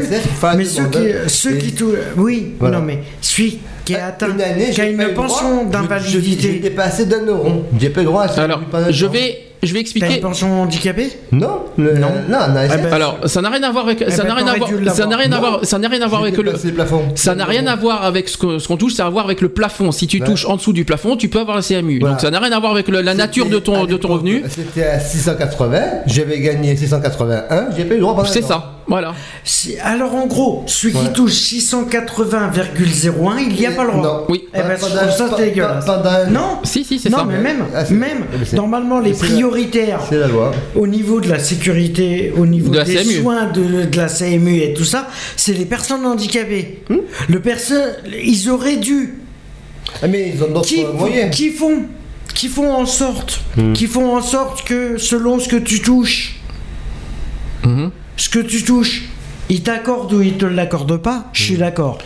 mais 0.56 0.64
ceux 0.64 0.84
qui, 0.88 0.98
ceux 1.28 1.54
et- 1.54 1.58
qui 1.58 1.72
tou- 1.72 1.92
oui, 2.16 2.52
Voilà. 2.60 2.78
non 2.78 2.84
mais 2.84 2.98
celui 3.20 3.58
qui 3.84 3.94
est 3.94 3.96
Ah, 4.00 4.06
atteint, 4.08 4.28
une 4.30 4.40
année, 4.40 4.70
qui 4.70 4.80
a 4.80 4.84
une 4.86 5.14
pension 5.14 5.38
je- 5.48 5.54
je- 5.58 5.64
J'ai 5.64 5.70
d'invalidité, 5.70 6.48
dépassé 6.60 7.06
d'un 7.06 7.24
euro. 7.26 7.64
J'ai 7.80 7.90
pas 7.90 8.02
eu 8.02 8.04
droit 8.04 8.24
à 8.24 8.28
ça. 8.28 8.44
alors, 8.44 8.60
je 8.90 9.06
vais, 9.06 9.38
je 9.62 9.68
vais 9.68 9.74
t'as 9.74 9.80
expliquer. 9.80 10.14
une 10.16 10.20
pension 10.20 10.62
handicapée? 10.62 11.10
Non, 11.30 11.62
le- 11.76 11.94
Non. 11.94 12.08
non, 12.28 12.38
non, 12.38 12.38
Ah 12.70 12.76
ben, 12.76 12.92
Alors, 12.92 13.18
ça 13.26 13.40
n'a 13.40 13.50
rien 13.50 13.62
à 13.62 13.70
voir 13.70 13.84
avec, 13.86 13.98
ça 14.10 14.22
ben, 14.22 14.28
n'a 14.28 14.34
rien 14.34 14.46
à 14.46 14.56
voir, 14.56 14.70
ça 14.94 15.06
n'a 15.06 15.16
rien 15.16 15.32
à 15.32 15.38
voir, 15.38 15.60
ça 15.64 15.78
n'a 15.78 15.88
rien 15.88 16.02
à 16.02 16.06
voir 16.08 16.22
avec 16.22 16.36
le, 16.36 16.42
dépassé 16.44 16.68
le 16.68 16.74
plafond. 16.74 17.02
Ça 17.14 17.34
n'a 17.34 17.44
rien 17.44 17.66
à 17.66 17.76
voir 17.76 18.04
avec 18.04 18.28
ce 18.28 18.66
qu'on 18.66 18.76
touche, 18.76 18.94
ça 18.94 19.04
a 19.04 19.06
à 19.06 19.10
voir 19.10 19.24
avec 19.26 19.40
le 19.40 19.48
plafond. 19.50 19.92
Si 19.92 20.06
tu 20.06 20.20
Ouais. 20.20 20.26
touches 20.26 20.46
en 20.46 20.56
dessous 20.56 20.72
du 20.72 20.84
plafond, 20.84 21.16
tu 21.16 21.28
peux 21.28 21.40
avoir 21.40 21.56
la 21.56 21.62
CMU. 21.62 21.98
Voilà. 22.00 22.14
Donc 22.14 22.20
ça 22.20 22.30
n'a 22.30 22.38
rien 22.40 22.52
à 22.52 22.60
voir 22.60 22.72
avec 22.72 22.88
le- 22.88 23.00
la 23.02 23.14
nature 23.14 23.48
de 23.48 23.58
ton, 23.58 23.84
de 23.84 23.96
ton 23.96 24.08
revenu. 24.08 24.42
C'était 24.48 24.84
à 24.84 24.98
680, 25.00 25.80
j'avais 26.06 26.40
gagné 26.40 26.76
681, 26.76 27.66
j'ai 27.76 27.84
pas 27.84 27.94
eu 27.94 27.96
le 27.98 28.00
droit 28.02 28.14
pendant 28.16 28.28
C'est 28.28 28.42
ça. 28.42 28.72
Voilà. 28.88 29.14
Si- 29.44 29.78
Alors 29.78 30.14
en 30.14 30.26
gros, 30.26 30.64
celui 30.66 30.94
Ouais. 30.96 31.02
qui 31.06 31.12
touche 31.12 31.32
680,01, 31.32 33.38
il 33.38 33.54
n'y 33.54 33.66
a 33.66 33.70
pas 33.72 33.84
le 33.84 33.90
droit. 33.92 34.02
Non. 34.02 34.24
Oui. 34.28 34.44
Eh 34.52 34.58
ben, 34.58 34.68
Pas- 34.68 34.74
pas 34.88 35.10
ça 35.10 35.28
pas- 35.28 35.36
dégueulasse. 35.38 35.84
pas- 35.86 35.98
pas 35.98 36.24
d'un- 36.24 36.30
Non, 36.30 36.58
Si, 36.64 36.84
si, 36.84 36.98
c'est 36.98 37.10
non, 37.10 37.18
ça. 37.18 37.24
mais 37.24 37.38
même, 37.38 37.64
Ah, 37.74 37.84
même 37.90 38.24
c'est- 38.44 38.56
normalement 38.56 39.00
les 39.00 39.10
mais 39.10 39.16
c'est 39.16 39.28
la- 39.28 39.34
prioritaires 39.34 40.00
C'est 40.08 40.18
la 40.18 40.28
loi. 40.28 40.52
au 40.74 40.86
niveau 40.86 41.20
de 41.20 41.28
la 41.28 41.38
sécurité, 41.38 42.32
au 42.36 42.46
niveau 42.46 42.70
De 42.72 42.82
des 42.82 42.96
CMU. 42.96 43.22
soins 43.22 43.46
de, 43.46 43.84
de 43.84 43.96
la 43.96 44.08
CMU 44.08 44.58
et 44.60 44.74
tout 44.74 44.84
ça, 44.84 45.08
c'est 45.36 45.52
les 45.52 45.66
personnes 45.66 46.04
handicapées. 46.04 46.82
Hmm 46.90 46.96
Le 47.28 47.40
perso- 47.40 47.74
ils 48.24 48.50
auraient 48.50 48.76
dû 48.76 49.14
Ah, 50.02 50.08
mais 50.08 50.32
ils 50.34 50.42
ont 50.42 50.48
d'autres 50.48 50.66
qui, 50.66 50.84
moyens. 50.84 51.34
qui 51.34 51.50
font 51.50 51.82
qui 52.34 52.48
font 52.48 52.72
en 52.74 52.86
sorte 52.86 53.40
Hmm. 53.56 53.74
qui 53.74 53.86
font 53.86 54.16
en 54.16 54.22
sorte 54.22 54.64
que 54.64 54.96
selon 54.96 55.38
ce 55.38 55.48
que 55.48 55.56
tu 55.56 55.82
touches 55.82 56.40
Mhm. 57.64 57.90
Ce 58.16 58.28
que 58.28 58.38
tu 58.40 58.62
touches 58.64 59.04
ils 59.48 59.62
t'accordent 59.62 60.12
ou 60.12 60.22
ils 60.22 60.34
te 60.38 60.46
l'accordent 60.46 60.96
pas 61.02 61.26
je 61.32 61.42
Hmm. 61.42 61.46
suis 61.46 61.56
d'accord 61.56 61.98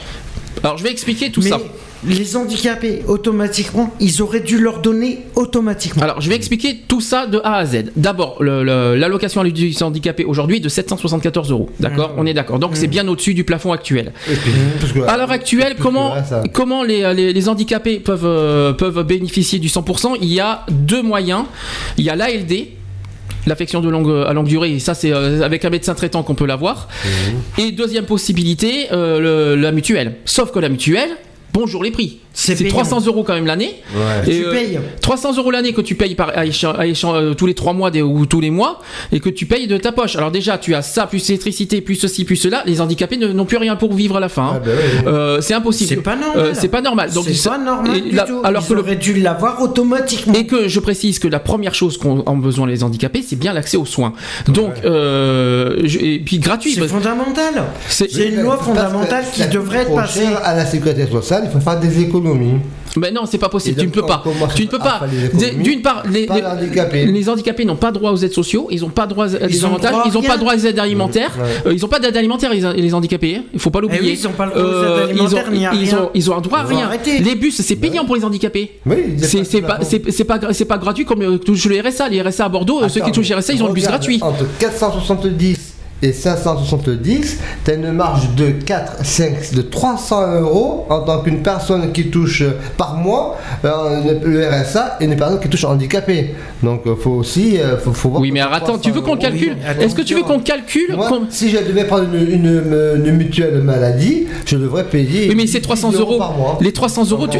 Alors 0.63 0.79
je 0.79 0.83
vais 0.85 0.91
expliquer 0.91 1.31
tout 1.31 1.43
mais 1.43 1.51
ça. 1.51 1.61
les 2.07 2.37
handicapés 2.37 3.03
automatiquement 3.09 3.93
ils 4.01 4.23
auraient 4.23 4.41
dû 4.41 4.59
leur 4.59 4.81
donner 4.81 5.21
automatiquement 5.35 6.03
Alors, 6.03 6.21
je 6.21 6.29
vais 6.29 6.37
expliquer 6.37 6.77
tout 6.89 7.01
ça 7.01 7.27
de 7.27 7.41
A 7.45 7.57
à 7.57 7.67
Z. 7.67 7.87
D'abord, 7.97 8.43
l'allocation 8.43 9.41
à 9.41 9.45
l'utilité 9.45 9.83
handicapé 9.83 10.25
aujourd'hui 10.25 10.57
est 10.59 10.61
de 10.61 10.69
774 10.69 11.51
euros. 11.51 11.69
D'accord 11.81 12.15
On 12.17 12.25
est 12.27 12.35
d'accord. 12.35 12.59
Donc, 12.59 12.73
c'est 12.77 12.87
bien 12.87 13.07
au-dessus 13.09 13.35
du 13.35 13.45
plafond 13.45 13.73
actuel. 13.73 14.13
Puis, 14.25 15.03
À 15.07 15.17
l'heure 15.17 15.31
actuelle, 15.31 15.75
comment, 15.81 16.15
que 16.21 16.27
ça. 16.29 16.43
comment 16.53 16.83
les, 16.85 17.13
les- 17.15 17.33
les 17.33 17.49
handicapés 17.49 17.99
peuvent, 17.99 18.25
euh, 18.25 18.73
peuvent 18.73 19.03
bénéficier 19.03 19.59
du 19.59 19.69
100% 19.69 20.17
Il 20.21 20.33
y 20.33 20.41
a 20.41 20.65
deux 20.71 21.03
moyens. 21.03 21.45
Il 21.99 22.05
y 22.05 22.11
a 22.11 22.15
l'ALD, 22.17 22.53
l'affection 23.47 23.81
de 23.81 23.89
longue, 23.89 24.25
à 24.27 24.33
longue 24.33 24.47
durée, 24.47 24.73
et 24.73 24.79
ça 24.79 24.95
c'est 24.95 25.13
euh, 25.13 25.43
avec 25.43 25.65
un 25.65 25.71
médecin 25.71 25.95
traitant 25.95 26.23
qu'on 26.23 26.35
peut 26.35 26.47
l'avoir. 26.47 26.89
Et 27.59 27.73
deuxième 27.73 28.05
possibilité, 28.07 28.89
euh, 28.93 29.55
le- 29.55 29.61
la 29.61 29.73
mutuelle. 29.73 30.17
Sauf 30.25 30.51
que 30.53 30.59
la 30.59 30.69
mutuelle, 30.69 31.11
bonjour 31.53 31.83
les 31.83 31.91
prix. 31.91 32.21
C'est 32.39 32.55
C'est 32.55 32.65
payant. 32.65 32.75
300 32.83 33.07
euros 33.07 33.23
quand 33.25 33.33
même 33.33 33.47
l'année. 33.47 33.77
Ouais. 33.95 34.31
Et, 34.31 34.37
Tu 34.41 34.45
euh, 34.45 34.51
payes. 34.53 34.79
300 35.01 35.39
euros 35.39 35.51
l'année 35.51 35.73
que 35.73 35.81
tu 35.81 35.95
payes 35.95 36.15
par, 36.15 36.29
à 36.37 36.45
échan- 36.45 36.75
à 36.77 36.85
échan- 36.87 37.15
euh, 37.15 37.33
tous 37.33 37.47
les 37.47 37.55
3 37.55 37.73
mois 37.73 37.91
des- 37.91 38.03
ou 38.03 38.27
tous 38.27 38.41
les 38.43 38.51
mois 38.51 38.81
et 39.11 39.21
que 39.21 39.31
tu 39.31 39.47
payes 39.47 39.67
de 39.67 39.79
ta 39.79 39.91
poche. 39.91 40.17
Alors 40.17 40.31
déjà, 40.31 40.59
tu 40.59 40.75
as 40.75 40.83
ça, 40.83 41.07
plus 41.07 41.27
électricité, 41.31 41.81
plus 41.81 41.95
ceci, 41.95 42.27
plus 42.27 42.37
cela. 42.37 42.63
Les 42.67 42.83
handicapés 42.83 43.17
ne- 43.17 43.29
n'ont 43.33 43.47
plus 43.47 43.57
rien 43.57 43.75
pour 43.77 43.95
vivre 43.95 44.19
à 44.19 44.21
la 44.21 44.29
fin. 44.29 44.43
hein. 44.49 44.53
Ah, 44.57 44.59
bah 44.59 44.71
oui. 44.77 45.05
Euh, 45.07 45.41
c'est 45.41 45.55
impossible. 45.55 45.89
c'est 45.89 45.97
pas 46.03 46.15
normal 46.15 46.45
Euh, 46.45 46.51
c'est 46.53 46.69
pas 46.69 46.83
normal. 46.83 47.11
Donc, 47.11 47.25
c'est 47.27 47.33
ça- 47.33 47.51
pas 47.53 47.59
normal 47.59 47.97
et 47.97 48.01
du 48.03 48.11
là- 48.15 48.25
tout 48.25 48.41
alors 48.45 48.63
ils 48.63 48.69
que 48.69 48.75
le- 48.83 48.97
dû 48.97 49.15
l'avoir 49.15 49.63
automatiquement 49.63 50.35
et 50.35 50.47
que 50.47 50.69
je 50.69 50.79
précise 50.81 51.19
que 51.19 51.29
la 51.29 51.41
première 51.41 51.75
chose 51.75 51.97
qu'ont 51.97 52.23
ont 52.27 52.37
besoin 52.37 52.67
les 52.67 52.85
handicapés, 52.85 53.25
c'est 53.27 53.37
bien 53.37 53.55
l'accès 53.55 53.79
aux 53.79 53.87
soins. 53.87 54.13
Donc, 54.49 54.73
euh, 54.85 55.77
je- 55.85 55.99
et 55.99 56.19
puis 56.19 56.39
gratuit. 56.39 56.73
c'est 56.75 56.81
parce- 56.81 56.93
fondamental 56.93 57.65
c'est- 57.89 58.07
une 58.29 58.43
loi 58.43 58.59
fondamentale 58.59 59.25
qui 59.33 59.47
devrait 59.49 59.79
être 59.83 59.95
passée 59.95 60.27
À 60.45 60.55
la 60.55 60.67
sécurité 60.67 61.07
sociale, 61.07 61.45
il 61.47 61.51
faut 61.51 61.61
faire 61.61 61.81
des 61.81 62.01
économies. 62.03 62.26
Mais 62.99 63.11
non, 63.11 63.27
c'est 63.27 63.37
pas 63.37 63.51
possible. 63.51 63.79
Tu 63.79 63.87
ne 63.87 63.91
peux 63.93 64.07
pas. 64.07 64.25
Tu 64.55 64.63
ne 64.65 64.69
peux 64.69 64.79
pas. 64.79 65.03
D'une 65.63 65.83
part, 65.83 66.03
les, 66.11 66.25
pas 66.27 66.35
les- 66.35 66.41
les 66.41 66.47
handicapés. 66.47 67.05
les 67.05 67.29
handicapés 67.29 67.65
n'ont 67.67 67.77
pas 67.77 67.93
droit 67.93 68.11
aux 68.11 68.17
aides 68.17 68.33
sociaux. 68.33 68.69
Ils 68.71 68.81
n'ont 68.81 68.89
pas 68.89 69.07
droit 69.07 69.27
à 69.27 69.47
des 69.49 69.65
avantages. 69.65 69.95
Ils 70.07 70.13
n'ont 70.13 70.23
pas 70.23 70.39
droit 70.39 70.55
aux 70.55 70.59
aides 70.67 70.79
alimentaires. 70.79 71.31
Ouais. 71.39 71.71
Euh, 71.71 71.75
ils 71.75 71.81
n'ont 71.83 71.89
pas 71.89 71.99
d'aide 71.99 72.17
alimentaire 72.17 72.51
les, 72.53 72.61
les 72.83 72.95
handicapés. 72.95 73.37
hein. 73.37 73.43
Il 73.53 73.61
faut 73.61 73.69
pas 73.71 73.81
l'oublier. 73.81 74.01
Eh 74.03 74.07
oui, 74.13 74.19
ils 74.19 74.27
ont 74.27 74.33
pas 74.33 74.47
le 74.47 74.53
droit 74.53 74.63
aux 74.65 74.67
aides 74.69 74.85
Euh, 74.89 75.05
alimentaires, 75.11 75.51
ni 75.51 75.67
à 75.67 75.75
ils 75.75 75.89
rien. 75.91 75.99
ont, 76.05 76.11
ils 76.15 76.31
ont 76.31 76.37
un 76.39 76.41
droit 76.41 76.61
à 76.61 76.65
rien. 76.65 76.87
arrêter. 76.87 77.19
Les 77.19 77.35
bus, 77.35 77.61
c'est 77.61 77.77
payant 77.77 78.07
pour 78.07 78.17
les 78.17 78.25
handicapés. 78.25 78.79
Oui, 78.87 78.97
C'est 79.21 80.65
pas, 80.65 80.79
gratuit 80.79 81.05
comme 81.05 81.21
euh, 81.23 81.37
touche 81.39 81.67
le 81.67 81.79
RSA. 81.81 82.09
Les 82.09 82.23
RSA 82.23 82.47
à 82.47 82.49
Bordeaux, 82.49 82.89
ceux 82.89 83.03
qui 83.03 83.13
touchent 83.13 83.29
le 83.29 83.37
RSA, 83.37 83.53
ils 83.53 83.63
ont 83.63 83.69
le 83.69 83.75
bus 83.75 83.85
gratuit. 83.87 84.21
Entre 84.23 84.47
470 84.59 85.76
et 86.03 86.13
570, 86.13 87.39
tu 87.65 87.71
as 87.71 87.75
une 87.75 87.93
marge 87.93 88.35
de 88.37 88.51
4, 88.51 89.05
5, 89.05 89.55
de 89.55 89.63
300 89.63 90.41
euros 90.41 90.87
en 90.91 91.01
tant 91.01 91.21
qu'une 91.21 91.43
personne 91.43 91.93
qui 91.93 92.11
touche 92.11 92.43
euh, 92.43 92.51
par 92.77 92.95
mois 92.97 93.39
euh, 93.65 94.19
le 94.25 94.47
RSA 94.47 94.99
et 95.01 95.05
une 95.07 95.17
personne 95.17 95.41
qui 95.41 95.49
touche 95.49 95.65
handicapé. 95.65 96.35
Donc 96.63 96.83
il 96.87 96.95
faut 96.97 97.11
aussi. 97.13 97.59
euh, 97.59 97.77
faut, 97.79 97.93
faut 97.93 98.11
voir 98.11 98.21
Oui, 98.21 98.31
mais 98.31 98.41
alors, 98.41 98.55
attends, 98.55 98.79
tu 98.79 98.91
veux 98.91 99.01
qu'on 99.01 99.17
300 99.17 99.29
euros, 99.37 99.39
calcule 99.39 99.57
Est-ce 99.85 99.95
que 99.95 100.03
tu 100.03 100.15
veux 100.15 100.23
qu'on 100.23 100.41
calcule 100.41 100.95
Moi, 100.97 101.09
si 101.31 101.49
je 101.51 101.59
devais 101.59 101.85
prendre 101.85 102.05
une, 102.15 102.31
une- 102.31 103.03
une 103.07 103.13
mutuelle 103.17 103.63
maladie, 103.63 104.27
je 104.47 104.57
devrais 104.57 104.85
payer. 104.85 105.29
Oui, 105.29 105.35
mais 105.35 105.47
c'est 105.47 105.61
10 105.61 105.63
300 105.67 105.93
euros. 105.93 106.19
par 106.19 106.33
mois. 106.37 106.59
Les 106.61 106.73
300 106.73 107.11
euros, 107.11 107.27
tu... 107.27 107.39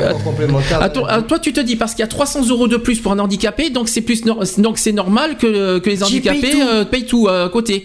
Attends, 0.81 1.09
euh, 1.09 1.21
toi 1.23 1.39
tu 1.39 1.53
te 1.53 1.61
dis 1.61 1.77
parce 1.77 1.93
qu'il 1.93 2.01
y 2.01 2.05
a 2.05 2.09
300 2.09 2.49
euros 2.49 2.69
de 2.69 2.77
plus 2.77 3.01
pour 3.01 3.13
un 3.13 3.19
handicapé, 3.19 3.71
donc 3.71 3.89
c'est 3.89 4.01
plus 4.01 4.25
nor- 4.25 4.45
donc 4.59 4.79
c'est 4.79 4.93
normal 4.93 5.37
que, 5.37 5.79
que 5.79 5.91
les 5.91 6.03
handicapés 6.03 6.51
tout. 6.51 6.61
euh, 6.63 6.85
payent 6.85 7.05
tout 7.07 7.27
euh, 7.29 7.47
à 7.47 7.49
côté. 7.49 7.85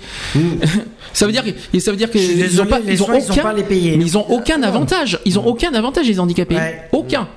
ça 1.13 1.25
veut 1.25 1.31
dire 1.31 1.43
que 1.43 1.79
ça 1.79 1.91
veut 1.91 1.97
dire 1.97 2.09
que 2.09 2.19
Je 2.19 2.23
suis 2.23 2.39
ils 2.39 2.61
ont 2.61 2.65
pas 2.65 2.79
ils 2.85 3.01
ont 3.01 3.05
soins, 3.05 3.17
ils 3.17 3.29
ont 3.29 3.33
aucun 3.33 3.43
pas 3.43 3.53
les 3.53 3.63
payer. 3.63 3.97
mais 3.97 4.05
ils 4.05 4.17
ont 4.17 4.29
aucun 4.29 4.61
avantage. 4.63 5.19
Ils 5.25 5.39
ont 5.39 5.45
aucun 5.45 5.73
avantage 5.73 6.07
les 6.07 6.19
handicapés. 6.19 6.55
Ouais. 6.55 6.89
Aucun. 6.91 7.27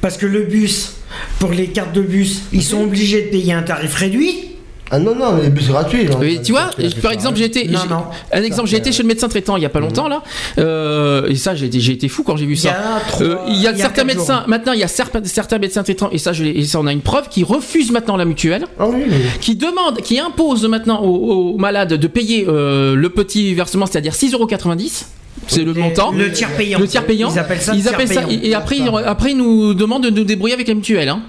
Parce 0.00 0.16
que 0.16 0.26
le 0.26 0.42
bus, 0.42 0.92
pour 1.38 1.50
les 1.50 1.68
cartes 1.68 1.92
de 1.92 2.02
bus, 2.02 2.42
ils 2.52 2.62
sont 2.62 2.82
obligés 2.82 3.22
de 3.22 3.28
payer 3.30 3.52
un 3.52 3.62
tarif 3.62 3.94
réduit. 3.94 4.55
Ah 4.90 4.98
non, 5.00 5.14
non, 5.16 5.36
les 5.42 5.48
bus 5.48 5.68
gratuits. 5.68 6.04
non. 6.06 6.22
Et 6.22 6.40
tu 6.40 6.52
vois, 6.52 6.70
par 7.02 7.10
exemple, 7.10 7.36
j'ai 7.38 7.46
été, 7.46 7.66
Non, 7.66 7.80
j'ai- 7.82 7.88
non. 7.88 8.04
un 8.32 8.42
exemple, 8.42 8.68
j'ai 8.68 8.76
été 8.76 8.92
chez 8.92 9.02
le 9.02 9.08
médecin 9.08 9.28
traitant 9.28 9.56
il 9.56 9.62
y 9.62 9.66
a 9.66 9.68
pas 9.68 9.80
longtemps 9.80 10.06
là, 10.08 10.22
euh, 10.58 11.26
et 11.26 11.34
ça 11.34 11.54
j'ai 11.56 11.66
été, 11.66 11.80
j'ai 11.80 11.92
été 11.92 12.08
fou 12.08 12.22
quand 12.22 12.36
j'ai 12.36 12.46
vu 12.46 12.52
Il 12.52 12.58
y 12.58 12.60
ça. 12.62 12.70
a 12.70 13.00
trois- 13.00 13.22
Euh, 13.26 13.36
il 13.48 13.54
y 13.60 13.66
a 13.66 13.72
il 13.72 13.78
y 13.78 13.80
a 13.80 13.84
certains 13.84 14.04
médecins, 14.04 14.38
jours. 14.40 14.48
maintenant 14.48 14.72
il 14.72 14.78
y 14.78 14.84
a 14.84 14.88
certains, 14.88 15.22
certains 15.24 15.58
médecins 15.58 15.82
traitants, 15.82 16.08
et 16.12 16.18
ça, 16.18 16.32
je, 16.32 16.44
et 16.44 16.64
ça 16.64 16.78
on 16.80 16.86
a 16.86 16.92
une 16.92 17.00
preuve, 17.00 17.28
qui 17.28 17.42
refusent 17.42 17.90
maintenant 17.90 18.16
la 18.16 18.24
mutuelle. 18.24 18.64
Ah 18.78 18.86
oui, 18.86 19.02
oui. 19.08 19.14
qui 19.40 19.56
demande, 19.56 19.98
qui 20.02 20.18
impose 20.20 20.64
maintenant 20.68 21.02
aux, 21.02 21.54
aux 21.54 21.58
malades 21.58 21.94
de 21.94 22.06
payer 22.06 22.46
euh, 22.48 22.94
le 22.94 23.08
petit 23.10 23.54
versement, 23.54 23.86
c'est-à-dire 23.86 24.12
6,90€. 24.14 25.04
C'est 25.48 25.64
le 25.64 25.74
montant. 25.74 26.12
Le 26.12 26.30
tiers 26.32 26.50
payant. 26.56 26.78
Le 26.78 26.86
tiers 26.86 27.04
payant. 27.04 27.30
Ils 27.32 27.38
appellent 27.38 27.60
ça 27.60 27.74
Ils 27.74 27.88
appellent 27.88 28.08
ça- 28.08 28.22
payant. 28.22 28.40
et 28.42 28.54
après, 28.54 28.76
ils- 28.78 28.88
après, 29.06 29.30
ils 29.30 29.36
nous 29.36 29.74
demandent 29.74 30.04
de 30.04 30.10
nous 30.10 30.24
débrouiller 30.24 30.54
avec 30.54 30.68
la 30.68 30.74
mutuelle. 30.74 31.08
hein. 31.08 31.22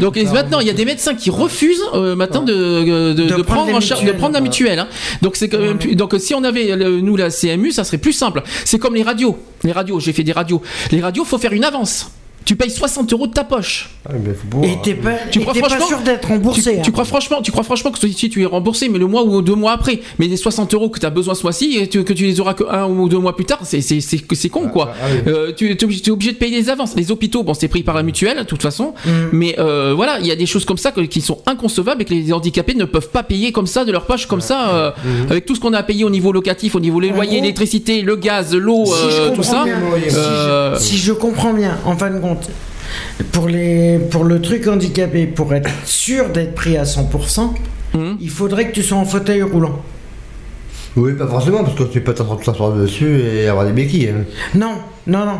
Donc 0.00 0.16
et 0.16 0.24
maintenant, 0.24 0.60
il 0.60 0.66
y 0.66 0.70
a 0.70 0.74
des 0.74 0.84
médecins 0.84 1.14
qui 1.14 1.30
refusent 1.30 1.82
euh, 1.94 2.14
maintenant 2.16 2.42
de, 2.42 3.12
de, 3.12 3.12
de 3.12 3.26
prendre 3.28 3.44
prendre 3.44 3.68
les 3.68 3.74
en 3.74 3.80
charge, 3.80 4.00
de 4.00 4.06
mutuelles. 4.06 4.18
prendre 4.18 4.34
la 4.34 4.40
mutuelle. 4.40 4.78
hein. 4.78 4.88
Donc 5.22 5.36
c'est 5.36 5.48
quand 5.48 5.58
même 5.58 5.78
donc 5.94 6.14
si 6.18 6.34
on 6.34 6.44
avait 6.44 6.76
le- 6.76 7.00
nous 7.00 7.16
la 7.16 7.30
CMU, 7.30 7.72
ça 7.72 7.84
serait 7.84 7.98
plus 7.98 8.12
simple. 8.12 8.42
C'est 8.64 8.78
comme 8.78 8.94
les 8.94 9.02
radios. 9.02 9.38
Les 9.64 9.72
radios, 9.72 9.98
j'ai 10.00 10.12
fait 10.12 10.22
des 10.24 10.32
radios. 10.32 10.62
Les 10.92 11.00
radios, 11.00 11.24
faut 11.24 11.38
faire 11.38 11.52
une 11.52 11.64
avance. 11.64 12.10
Tu 12.48 12.56
payes 12.56 12.70
60 12.70 13.12
euros 13.12 13.26
de 13.26 13.32
ta 13.34 13.44
poche. 13.44 13.90
Ah, 14.08 14.12
mais 14.24 14.32
faut 14.32 14.46
pouvoir- 14.48 14.70
Et 14.70 14.78
t'es 14.82 14.94
pas, 14.94 15.10
Tu 15.30 15.38
crois 15.40 15.52
t'es 15.52 15.60
pas 15.60 15.68
franchement- 15.68 15.86
sûr 15.86 15.98
d'être 15.98 16.28
remboursé. 16.28 16.78
tu 16.82 16.88
hein. 16.88 16.92
crois 16.92 17.04
franchement, 17.04 17.42
tu 17.42 17.50
crois 17.50 17.62
franchement 17.62 17.90
que 17.90 17.98
si 18.08 18.30
tu 18.30 18.40
es 18.42 18.46
remboursé, 18.46 18.88
mais 18.88 18.98
le 18.98 19.06
mois 19.06 19.22
ou 19.22 19.42
deux 19.42 19.54
mois 19.54 19.72
après, 19.72 20.00
mais 20.18 20.28
les 20.28 20.38
60 20.38 20.72
euros 20.72 20.88
que 20.88 20.98
tu 20.98 21.04
as 21.04 21.10
besoin 21.10 21.34
ce 21.34 21.42
mois-ci, 21.42 21.76
et 21.76 21.88
tu- 21.88 22.04
que 22.04 22.14
tu 22.14 22.24
les 22.24 22.40
auras 22.40 22.54
que 22.54 22.64
un 22.70 22.86
ou 22.86 23.06
deux 23.10 23.18
mois 23.18 23.36
plus 23.36 23.44
tard, 23.44 23.58
c'est 23.64 23.82
c'est 23.82 24.48
con 24.48 24.68
quoi. 24.68 24.94
ah 24.98 25.04
oui. 25.12 25.30
Euh, 25.30 25.52
tu 25.54 25.70
es 25.70 25.84
obligé, 25.84 26.00
tu 26.00 26.08
es 26.08 26.12
obligé 26.14 26.32
de 26.32 26.38
payer 26.38 26.56
les 26.56 26.70
avances. 26.70 26.94
Les 26.96 27.10
hôpitaux, 27.10 27.42
bon, 27.42 27.52
c'est 27.52 27.68
pris 27.68 27.82
par 27.82 27.94
la 27.94 28.02
mutuelle 28.02 28.38
de 28.38 28.42
toute 28.44 28.62
façon, 28.62 28.94
Mm. 29.04 29.10
mais 29.32 29.54
euh, 29.58 29.92
voilà, 29.94 30.18
il 30.18 30.26
y 30.26 30.30
a 30.30 30.36
des 30.36 30.46
choses 30.46 30.64
comme 30.64 30.78
ça 30.78 30.90
que- 30.90 31.02
qui 31.02 31.20
sont 31.20 31.42
inconcevables 31.44 32.00
et 32.00 32.04
que 32.06 32.14
les 32.14 32.32
handicapés 32.32 32.74
ne 32.76 32.86
peuvent 32.86 33.10
pas 33.10 33.24
payer 33.24 33.52
comme 33.52 33.66
ça 33.66 33.84
de 33.84 33.92
leur 33.92 34.06
poche 34.06 34.24
comme 34.24 34.40
ça, 34.40 34.70
euh, 34.70 34.90
Mm-hmm. 34.90 35.30
avec 35.32 35.44
tout 35.44 35.54
ce 35.54 35.60
qu'on 35.60 35.74
a 35.74 35.78
à 35.80 35.82
payer 35.82 36.04
au 36.04 36.10
niveau 36.10 36.32
locatif, 36.32 36.74
au 36.76 36.80
niveau 36.80 36.98
des 36.98 37.10
loyers, 37.10 37.42
l'électricité, 37.42 38.00
le 38.00 38.16
gaz, 38.16 38.54
l'eau, 38.54 38.86
Si 38.86 38.92
euh, 39.04 39.34
tout 39.34 39.42
ça. 39.42 39.64
bien, 39.64 39.76
Si 40.08 40.14
je- 40.14 40.76
Si 40.78 40.96
je 40.96 41.12
comprends 41.12 41.52
bien, 41.52 41.76
en 41.84 41.94
fin 41.96 42.08
de 42.08 42.18
compte, 42.20 42.37
pour, 43.32 43.48
les, 43.48 43.98
pour 44.10 44.24
le 44.24 44.40
truc 44.40 44.66
handicapé, 44.66 45.26
pour 45.26 45.52
être 45.54 45.70
sûr 45.84 46.28
d'être 46.30 46.54
pris 46.54 46.76
à 46.76 46.84
100%, 46.84 47.50
hum. 47.94 48.16
il 48.20 48.30
faudrait 48.30 48.68
que 48.68 48.72
tu 48.74 48.82
sois 48.82 48.98
en 48.98 49.04
fauteuil 49.04 49.42
roulant. 49.42 49.80
Oui, 50.96 51.12
pas 51.12 51.26
forcément, 51.28 51.62
parce 51.62 51.76
que 51.76 51.84
tu 51.84 52.00
peux 52.00 52.12
t'asseoir 52.14 52.72
dessus 52.72 53.20
et 53.20 53.46
avoir 53.48 53.64
des 53.66 53.72
béquilles. 53.72 54.08
hein. 54.08 54.24
Non, 54.54 54.72
non, 55.06 55.24
non. 55.26 55.38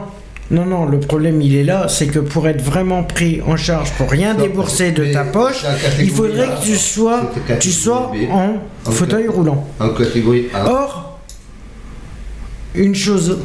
Non, 0.51 0.65
non, 0.65 0.86
le 0.86 0.99
problème 0.99 1.43
il 1.43 1.55
est 1.57 1.62
là, 1.65 1.89
c'est 1.89 2.07
que 2.07 2.20
pour 2.20 2.49
être 2.49 2.62
vraiment 2.62 3.02
pris 3.02 3.43
en 3.47 3.59
charge, 3.59 3.93
pour 3.99 4.10
rien 4.10 4.33
Non, 4.33 4.41
débourser 4.44 4.93
de 4.93 5.05
ta 5.12 5.25
poche, 5.25 5.62
il 6.01 6.09
faudrait 6.10 6.44
A. 6.44 6.57
que 6.57 6.65
tu 6.65 6.75
sois, 6.77 7.31
tu 7.60 7.70
sois 7.70 8.12
en 8.31 8.55
En 8.86 8.91
fauteuil 8.91 9.28
roulant. 9.28 9.68
En 9.78 9.91
catégorie 9.91 10.47
1. 10.55 10.65
Or, 10.65 11.18
une 12.75 12.94
chose, 12.94 13.41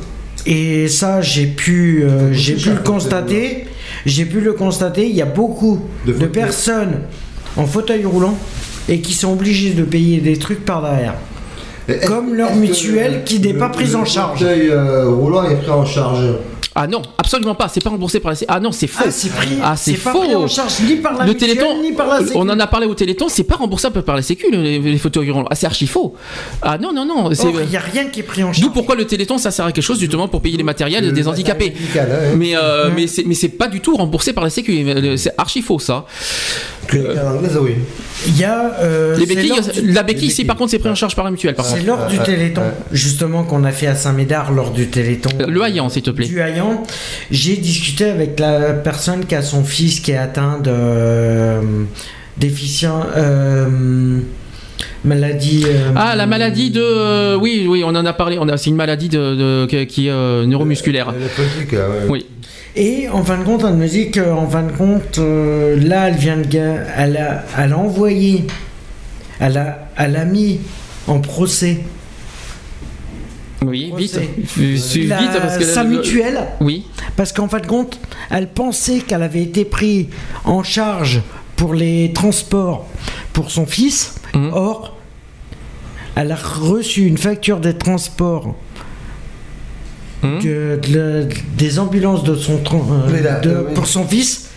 et 0.46 0.88
ça 0.88 1.22
j'ai 1.22 1.46
pu, 1.48 2.04
euh, 2.04 2.34
j'ai 2.34 2.56
pu 2.56 2.70
le 2.72 2.78
constater, 2.84 3.66
j'ai 4.06 4.26
pu 4.26 4.40
le 4.42 4.54
constater, 4.54 5.08
il 5.08 5.16
y 5.16 5.22
a 5.22 5.26
beaucoup 5.26 5.80
De 6.06 6.14
personnes 6.26 7.00
en 7.58 7.66
fauteuil 7.66 8.06
roulant 8.06 8.38
et 8.90 9.00
qui 9.00 9.14
sont 9.14 9.32
obligées 9.34 9.72
de 9.72 9.84
payer 9.84 10.20
des 10.20 10.38
trucs 10.38 10.66
par 10.66 10.82
derrière. 10.82 11.16
Comme 12.08 12.34
leur 12.34 12.56
mutuelle 12.56 13.16
le- 13.16 13.20
qui 13.24 13.40
n'est 13.40 13.54
le- 13.54 13.60
pas 13.60 13.70
prise 13.70 13.92
le 13.94 14.00
en 14.00 14.06
charge. 14.06 14.40
fauteuil 14.40 14.70
euh, 14.70 15.10
roulant 15.10 15.44
est 15.44 15.56
pris 15.56 15.70
en 15.72 15.86
charge. 15.86 16.26
Ah 16.76 16.88
non, 16.88 17.02
absolument 17.18 17.54
pas. 17.56 17.68
C'est 17.70 17.84
pas 17.84 17.92
remboursé 17.92 18.20
par 18.20 18.32
la. 18.32 18.36
C- 18.36 18.46
Ah 18.48 18.60
non, 18.60 18.72
c'est 18.72 18.88
faux. 18.88 19.04
Ah, 19.08 19.12
c'est 19.12 19.30
pris, 19.30 19.50
Ah, 19.62 19.76
c'est 19.78 19.94
pas 19.94 20.12
faux. 20.12 20.22
pris 20.22 20.34
en 20.36 20.48
charge 20.48 20.74
ni 20.82 20.96
par 20.96 21.14
la 21.14 21.26
le 21.26 21.34
mutuelle, 21.34 21.52
Téléthon, 21.52 21.82
ni 21.82 21.92
par 21.92 22.08
la 22.08 22.20
Sécu. 22.20 22.32
on 22.36 22.50
en 22.50 22.60
a 22.60 22.66
parlé 22.68 22.88
au 22.88 22.96
Téléthon, 22.96 23.28
c'est 23.30 23.44
pas 23.44 23.56
remboursable 23.58 24.02
par 24.02 24.16
la 24.16 24.22
Sécu 24.24 24.48
les, 24.52 24.80
les 24.80 24.98
fauteuils 24.98 25.30
roulants. 25.30 25.48
Ah, 25.52 25.56
c'est 25.56 25.68
archi 25.68 25.86
faux. 25.86 26.16
Ah 26.64 26.78
non 26.80 26.92
non 26.92 27.06
non. 27.06 27.30
il 27.32 27.70
n'y 27.70 27.78
a 27.78 27.80
rien 27.80 28.06
qui 28.06 28.22
est 28.22 28.24
pris 28.24 28.44
en 28.44 28.48
D'où 28.48 28.54
charge. 28.54 28.74
pourquoi 28.74 28.96
le 28.96 29.06
Téléthon 29.06 29.38
ça 29.38 29.52
sert 29.52 29.66
à 29.66 29.72
quelque 29.72 29.84
chose 29.84 30.00
justement 30.00 30.28
pour 30.28 30.42
payer 30.42 30.58
les 30.58 30.64
matériels 30.64 31.06
Le 31.06 31.12
des 31.12 31.28
handicapés. 31.28 31.70
médical. 31.72 32.10
Mais 32.38 32.56
euh, 32.56 32.90
mais 32.96 33.06
c'est 33.08 33.24
mais 33.26 33.36
c'est 33.36 33.50
pas 33.50 33.68
du 33.68 33.80
tout 33.80 33.96
remboursé 33.96 34.34
par 34.34 34.44
la 34.44 34.50
Sécu. 34.50 34.84
C'est 35.18 35.34
archi 35.38 35.62
faux 35.62 35.78
ça. 35.80 36.06
Clinique 36.88 37.10
anglaise, 37.18 37.58
oui. 37.62 37.72
Il 38.28 38.38
y 38.38 38.44
a. 38.44 38.74
euh, 38.82 39.18
Les 39.18 39.26
béquilles, 39.26 39.52
du- 39.74 39.92
la 39.92 40.04
béquille, 40.04 40.32
c'est 40.32 40.44
par 40.46 40.56
contre, 40.56 40.72
c'est 40.72 40.80
pris 40.80 40.90
en 40.90 40.96
charge 40.96 41.16
par 41.16 41.26
la 41.26 41.32
mutuelle. 41.32 41.56
C'est 41.64 41.84
lors 41.86 42.08
du 42.08 42.18
Téléthon, 42.20 42.62
justement, 42.92 43.44
qu'on 43.44 43.64
a 43.64 43.72
fait 43.72 43.88
à 43.88 43.96
Saint-Médard, 43.96 44.52
lors 44.52 44.72
du 44.72 44.88
Téléthon. 44.88 45.30
Le 45.48 45.62
haillant, 45.64 45.90
s'il 45.90 46.02
te 46.04 46.10
plaît. 46.12 46.26
Du 46.28 46.40
haillant. 46.42 46.84
J'ai 47.32 47.58
discuté 47.58 48.06
avec 48.06 48.40
la 48.40 48.74
personne 48.74 49.26
qui 49.26 49.36
a 49.36 49.42
son 49.42 49.64
fils 49.64 50.00
qui 50.00 50.12
est 50.12 50.18
atteint 50.18 50.60
de. 50.60 50.72
euh, 50.72 51.62
déficient. 52.38 53.06
euh, 53.18 54.20
maladie. 55.06 55.64
euh, 55.68 55.90
Ah, 55.96 56.16
la 56.16 56.26
maladie 56.26 56.72
de. 56.72 56.82
euh, 56.82 57.38
oui, 57.40 57.66
oui, 57.68 57.84
on 57.86 57.90
en 57.90 58.06
a 58.06 58.14
parlé. 58.14 58.38
On 58.40 58.48
a, 58.48 58.58
c'est 58.58 58.70
une 58.70 58.76
maladie 58.76 59.10
de, 59.10 59.36
de- 59.36 59.66
qui- 59.70 59.88
qui 59.88 60.08
est 60.08 60.12
euh, 60.12 60.46
neuromusculaire. 60.46 61.12
Le 61.12 61.28
petit, 61.28 61.76
là, 61.76 61.90
ouais. 61.90 61.96
Oui. 62.10 62.26
Et 62.76 63.08
en 63.10 63.24
fin 63.24 63.38
de 63.38 63.44
compte, 63.44 63.64
elle 63.68 63.76
me 63.76 63.88
dit 63.88 64.10
qu'en 64.10 64.48
fin 64.50 64.64
de 64.64 64.72
compte, 64.72 65.20
euh, 65.20 65.76
là, 65.80 66.10
elle 66.10 66.16
vient 66.16 66.38
de. 66.38 66.76
Elle 66.98 67.18
a, 67.18 67.44
elle 67.58 67.74
a 67.74 67.78
envoyé. 67.78 68.46
Elle 69.40 69.58
a, 69.58 69.90
elle 69.98 70.16
a 70.16 70.26
mis 70.26 70.60
en 71.08 71.20
procès. 71.20 71.80
Oui, 73.64 73.94
vite. 73.96 74.12
Procès. 74.14 74.30
Vite, 74.58 75.08
La- 75.08 75.40
parce 75.40 75.58
que 75.58 75.64
sa 75.64 75.84
le- 75.84 75.90
mutuelle. 75.92 76.40
Oui. 76.62 76.86
Parce 77.16 77.32
qu'en 77.32 77.48
fin 77.48 77.60
de 77.60 77.68
compte, 77.68 78.00
elle 78.30 78.48
pensait 78.50 79.00
qu'elle 79.00 79.24
avait 79.24 79.44
été 79.44 79.66
prise 79.66 80.08
en 80.44 80.64
charge 80.64 81.22
pour 81.56 81.74
les 81.74 82.12
transports 82.14 82.88
pour 83.34 83.52
son 83.52 83.66
fils. 83.66 84.16
Mhm. 84.34 84.50
Or, 84.54 84.98
elle 86.16 86.32
a 86.32 86.36
reçu 86.36 87.06
une 87.06 87.18
facture 87.18 87.60
des 87.60 87.74
transports 87.76 88.56
Mhm. 90.24 90.40
de- 90.42 90.80
de- 90.92 91.28
des 91.58 91.80
ambulances 91.80 92.24
de 92.24 92.36
son 92.36 92.58
euh, 92.94 93.22
là, 93.22 93.40
de- 93.42 93.50
euh, 93.50 93.64
oui. 93.68 93.74
pour 93.76 93.88
son 93.88 94.06
fils. 94.08 94.50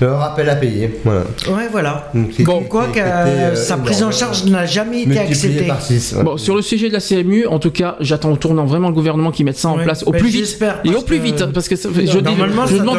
Le 0.00 0.12
rappel 0.12 0.48
à 0.48 0.56
payer, 0.56 0.94
voilà. 1.04 1.22
Ouais, 1.48 1.68
voilà. 1.70 2.10
Donc, 2.14 2.40
Bon, 2.42 2.62
quoi 2.62 2.86
que 2.86 2.98
euh, 3.00 3.02
euh, 3.02 3.54
sa 3.56 3.76
prise 3.76 4.02
en 4.02 4.10
charge 4.12 4.44
n'a 4.44 4.64
jamais 4.66 5.02
été 5.02 5.18
acceptée. 5.18 5.64
par 5.66 5.82
six, 5.82 6.14
ouais. 6.16 6.22
Bon, 6.24 6.36
sur 6.36 6.54
le 6.54 6.62
sujet 6.62 6.88
de 6.88 6.92
la 6.94 7.00
CMU, 7.00 7.46
en 7.46 7.58
tout 7.58 7.70
cas, 7.70 7.96
j'attends 8.00 8.30
au 8.32 8.36
tournant 8.36 8.64
vraiment 8.64 8.88
le 8.88 8.94
gouvernement 8.94 9.30
qui 9.32 9.44
mette 9.44 9.58
ça 9.58 9.68
en 9.70 9.76
Ouais, 9.78 9.84
place 9.84 10.04
au 10.06 10.12
bah, 10.12 10.18
plus 10.18 10.28
vite 10.28 10.40
j'espère, 10.40 10.80
et 10.84 10.94
au 10.94 11.02
plus 11.02 11.18
vite 11.18 11.44
parce 11.52 11.68
que 11.68 11.76
ça- 11.76 11.88
Non, 11.88 11.94
je 11.96 12.06
je 12.12 12.18
demande- 12.18 12.98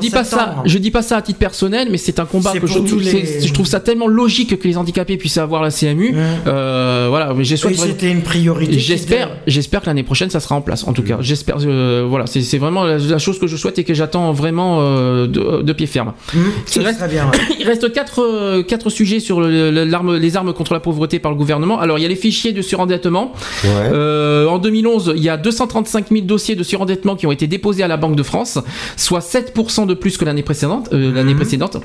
dis 0.00 0.10
pas 0.10 0.24
ça, 0.24 0.56
je 0.64 0.78
dis 0.78 0.90
pas 0.90 1.02
ça 1.02 1.16
à 1.18 1.22
titre 1.22 1.38
personnel, 1.38 1.88
mais 1.90 1.98
c'est 1.98 2.18
un 2.18 2.24
combat 2.26 2.52
que 2.52 2.66
je, 2.66 2.78
les- 2.96 3.40
je 3.46 3.52
trouve 3.52 3.66
ça 3.66 3.80
tellement 3.80 4.06
logique 4.08 4.58
que 4.58 4.68
les 4.68 4.76
handicapés 4.76 5.16
puissent 5.16 5.38
avoir 5.38 5.62
la 5.62 5.70
CMU. 5.70 6.14
Euh, 6.46 7.06
voilà, 7.08 7.32
mais 7.34 7.44
j'ai 7.44 7.56
c'était 7.56 8.10
une 8.10 8.22
priorité. 8.22 8.78
J'espère, 8.78 9.30
j'espère 9.46 9.80
que 9.82 9.86
l'année 9.86 10.02
prochaine 10.02 10.30
ça 10.30 10.40
sera 10.40 10.54
en 10.56 10.60
place. 10.60 10.84
En 10.86 10.92
tout 10.92 11.02
cas, 11.02 11.18
j'espère. 11.20 11.56
euh, 11.64 12.04
voilà, 12.08 12.26
c'est 12.26 12.58
vraiment 12.58 12.84
la, 12.84 12.98
la 12.98 13.18
chose 13.18 13.38
que 13.38 13.46
je 13.46 13.56
souhaite 13.56 13.78
et 13.78 13.84
que 13.84 13.94
j'attends 13.94 14.32
vraiment 14.32 14.80
de, 14.82 15.62
de 15.62 15.72
pied 15.72 15.86
ferme. 15.86 16.12
Mmh, 16.32 16.38
Il 16.76 16.82
reste- 16.82 17.08
bien. 17.08 17.26
ouais. 17.26 17.38
Il 17.60 17.66
reste 17.66 17.92
quatre, 17.92 18.22
euh, 18.22 18.62
quatre 18.62 18.88
sujets 18.90 19.20
sur 19.20 19.40
le- 19.40 19.70
les 20.18 20.36
armes 20.36 20.52
contre 20.54 20.72
la 20.72 20.80
pauvreté 20.80 21.18
par 21.18 21.30
le 21.30 21.36
gouvernement. 21.36 21.78
Alors, 21.78 21.98
il 21.98 22.02
y 22.02 22.04
a 22.04 22.08
les 22.08 22.16
fichiers 22.16 22.52
de 22.52 22.62
surendettement. 22.62 23.32
Ouais. 23.62 23.70
Euh, 23.92 24.46
en 24.48 24.58
2011, 24.58 25.12
il 25.16 25.22
y 25.22 25.28
a 25.28 25.36
235 25.36 26.06
000 26.10 26.22
dossiers 26.24 26.56
de 26.56 26.62
surendettement 26.62 27.14
qui 27.16 27.26
ont 27.26 27.32
été 27.32 27.46
déposés 27.46 27.82
à 27.82 27.88
la 27.88 27.96
Banque 27.96 28.16
de 28.16 28.22
France, 28.22 28.58
soit 28.96 29.20
7% 29.20 29.86
de 29.86 29.94
plus 29.94 30.16
que 30.16 30.24
l'année 30.24 30.42
précédente, 30.42 30.88
euh, 30.92 31.12
l'année 31.12 31.34
précédente. 31.34 31.76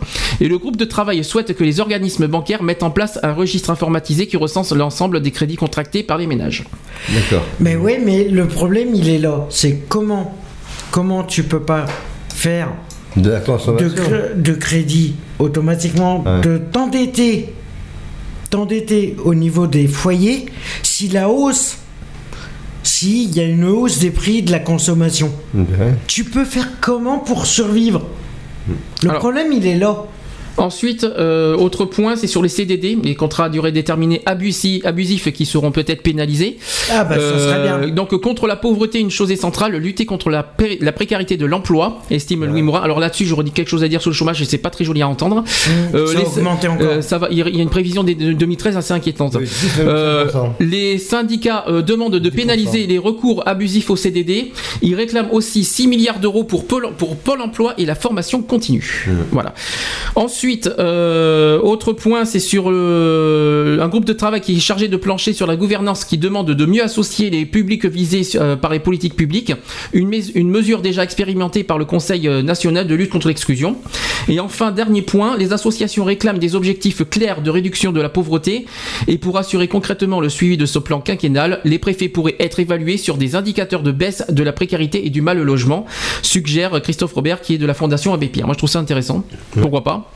Et 0.42 0.48
le 0.48 0.58
groupe 0.58 0.78
de 0.78 0.86
travail 0.86 1.24
souhaite 1.24 1.56
que 1.56 1.64
les 1.64 1.80
organismes 1.80 2.28
bancaires 2.28 2.64
mettent 2.64 2.84
en 2.84 2.92
place 2.92 3.20
un 3.24 3.34
registre 3.34 3.70
informatisé 3.70 4.28
qui 4.28 4.38
recense 4.38 4.72
l'ensemble 4.72 5.22
des 5.22 5.32
crédits 5.32 5.58
contractés 5.58 6.04
par 6.04 6.18
les 6.18 6.28
ménages. 6.28 6.64
D'accord. 7.14 7.44
Mais 7.60 7.76
oui, 7.76 7.94
mais 8.04 8.24
le 8.26 8.48
problème, 8.48 8.90
il 8.96 9.10
est 9.10 9.20
là. 9.20 9.46
C'est 9.50 9.84
comment, 9.88 10.36
comment 10.92 11.24
tu 11.24 11.44
peux 11.44 11.62
pas 11.62 11.86
faire 12.34 12.70
De 13.18 13.30
la 13.32 13.40
de, 13.40 13.46
consommation. 13.46 13.88
de 14.36 14.54
crédit 14.54 15.16
automatiquement, 15.40 16.24
Ouais. 16.24 16.42
de 16.42 16.58
t'endetter, 16.58 17.54
t'endetter 18.50 19.16
au 19.24 19.34
niveau 19.34 19.68
des 19.68 19.88
foyers, 19.88 20.46
si 20.84 21.08
la 21.10 21.30
hausse, 21.30 21.78
s'il 22.84 23.36
y 23.36 23.40
a 23.40 23.44
une 23.44 23.66
hausse 23.66 24.00
des 24.00 24.12
prix 24.12 24.42
de 24.44 24.52
la 24.52 24.60
consommation, 24.60 25.32
Ouais. 25.54 25.66
tu 26.08 26.24
peux 26.24 26.46
faire 26.46 26.70
comment 26.82 27.18
pour 27.20 27.46
survivre? 27.46 28.04
Le 29.04 29.10
Alors- 29.10 29.20
problème, 29.20 29.52
il 29.54 29.66
est 29.66 29.78
là. 29.78 30.04
Ensuite, 30.58 31.04
euh, 31.06 31.56
autre 31.56 31.86
point, 31.86 32.16
c'est 32.16 32.28
sur 32.28 32.42
les 32.44 32.50
CDD, 32.50 32.98
les 33.02 33.16
contrats 33.16 33.46
à 33.46 33.50
durée 33.50 33.72
déterminée 33.72 34.22
abusifs, 34.26 34.86
abusifs 34.86 35.32
qui 35.32 35.46
seront 35.46 35.72
peut-être 35.72 36.02
pénalisés. 36.04 36.58
Ah 36.92 37.04
bah 37.06 37.16
ça 37.16 37.40
serait 37.40 37.60
Euh, 37.60 37.78
bien. 37.86 37.88
Donc 37.94 38.16
contre 38.20 38.46
la 38.48 38.56
pauvreté, 38.58 39.00
une 39.00 39.10
chose 39.12 39.32
est 39.32 39.36
centrale, 39.38 39.76
lutter 39.78 40.06
contre 40.06 40.30
la, 40.30 40.44
pré- 40.44 40.78
la 40.82 40.92
précarité 40.92 41.38
de 41.38 41.46
l'emploi, 41.46 42.02
estime 42.12 42.44
Louis 42.46 42.62
Morin. 42.62 42.82
Alors 42.82 43.00
là-dessus, 43.00 43.26
j'aurais 43.26 43.44
dit 43.46 43.52
quelque 43.52 43.70
chose 43.70 43.84
à 43.84 43.88
dire 43.88 44.02
sur 44.02 44.10
le 44.10 44.16
chômage 44.16 44.42
et 44.42 44.46
c'est 44.46 44.58
pas 44.58 44.70
très 44.70 44.84
joli 44.84 45.02
à 45.02 45.08
entendre. 45.08 45.44
Euh, 45.94 46.08
ça 46.08 46.20
a 46.20 46.24
augmenté 46.24 46.68
encore. 46.68 46.88
euh, 46.88 47.02
ça 47.02 47.18
va, 47.18 47.28
il 47.32 47.38
y 47.38 47.42
a 47.42 47.48
une 47.48 47.70
prévision 47.70 48.04
des- 48.04 48.16
de 48.16 48.34
2013 48.34 48.76
assez 48.76 48.94
inquiétante. 48.94 49.38
Oui, 49.40 49.46
19%. 49.46 49.80
Euh, 49.80 50.26
les 50.60 50.98
syndicats 50.98 51.66
euh, 51.68 51.82
demandent 51.82 52.16
de 52.18 52.30
pénaliser 52.30 52.86
les 52.88 52.98
recours 52.98 53.44
abusifs 53.48 53.90
au 53.90 53.96
CDD. 53.96 54.52
Ils 54.82 54.96
réclament 54.96 55.30
aussi 55.32 55.64
6 55.64 55.88
milliards 55.88 56.20
d'euros 56.20 56.44
pour 56.44 56.66
Pôle, 56.66 56.90
pour 56.98 57.16
Pôle 57.16 57.42
emploi 57.42 57.74
et 57.78 57.86
la 57.86 57.96
formation 57.96 58.42
continue. 58.42 59.08
Voilà. 59.32 59.54
Ensuite, 60.16 60.39
euh, 60.80 61.60
autre 61.60 61.94
point, 61.94 62.26
c'est 62.26 62.40
sur 62.40 62.66
euh, 62.68 63.80
un 63.80 63.88
groupe 63.88 64.06
de 64.06 64.14
travail 64.14 64.42
qui 64.42 64.56
est 64.56 64.60
chargé 64.60 64.88
de 64.88 64.98
plancher 64.98 65.34
sur 65.34 65.48
la 65.48 65.56
gouvernance 65.56 66.06
qui 66.06 66.18
demande 66.18 66.52
de 66.52 66.66
mieux 66.66 66.84
associer 66.84 67.30
les 67.30 67.46
publics 67.46 67.86
visés 67.86 68.22
euh, 68.36 68.56
par 68.56 68.72
les 68.72 68.80
politiques 68.80 69.16
publiques. 69.16 69.54
Une, 69.94 70.14
une 70.36 70.50
mesure 70.50 70.82
déjà 70.82 71.04
expérimentée 71.04 71.64
par 71.64 71.78
le 71.78 71.86
Conseil 71.86 72.28
national 72.44 72.88
de 72.88 72.96
lutte 72.96 73.10
contre 73.10 73.28
l'exclusion. 73.28 73.78
Et 74.28 74.40
enfin, 74.40 74.72
dernier 74.72 75.02
point, 75.02 75.38
les 75.38 75.54
associations 75.54 76.04
réclament 76.04 76.40
des 76.40 76.56
objectifs 76.56 77.04
clairs 77.10 77.42
de 77.42 77.50
réduction 77.50 77.92
de 77.92 78.02
la 78.02 78.10
pauvreté. 78.10 78.66
Et 79.08 79.18
pour 79.18 79.38
assurer 79.38 79.68
concrètement 79.68 80.22
le 80.22 80.30
suivi 80.30 80.58
de 80.58 80.66
ce 80.66 80.80
plan 80.80 81.00
quinquennal, 81.00 81.60
les 81.64 81.80
préfets 81.80 82.10
pourraient 82.10 82.36
être 82.40 82.60
évalués 82.60 82.98
sur 82.98 83.18
des 83.18 83.36
indicateurs 83.36 83.84
de 83.84 83.92
baisse 83.92 84.24
de 84.30 84.44
la 84.44 84.54
précarité 84.54 85.06
et 85.06 85.10
du 85.10 85.22
mal 85.22 85.40
au 85.40 85.44
logement, 85.44 85.86
suggère 86.22 86.82
Christophe 86.82 87.14
Robert 87.14 87.42
qui 87.42 87.56
est 87.56 87.58
de 87.58 87.66
la 87.66 87.74
Fondation 87.74 88.14
Abbé 88.14 88.28
Pierre. 88.28 88.46
Moi 88.46 88.54
je 88.54 88.60
trouve 88.60 88.70
ça 88.70 88.80
intéressant. 88.80 89.24
Pourquoi 89.52 89.84
pas? 89.84 90.12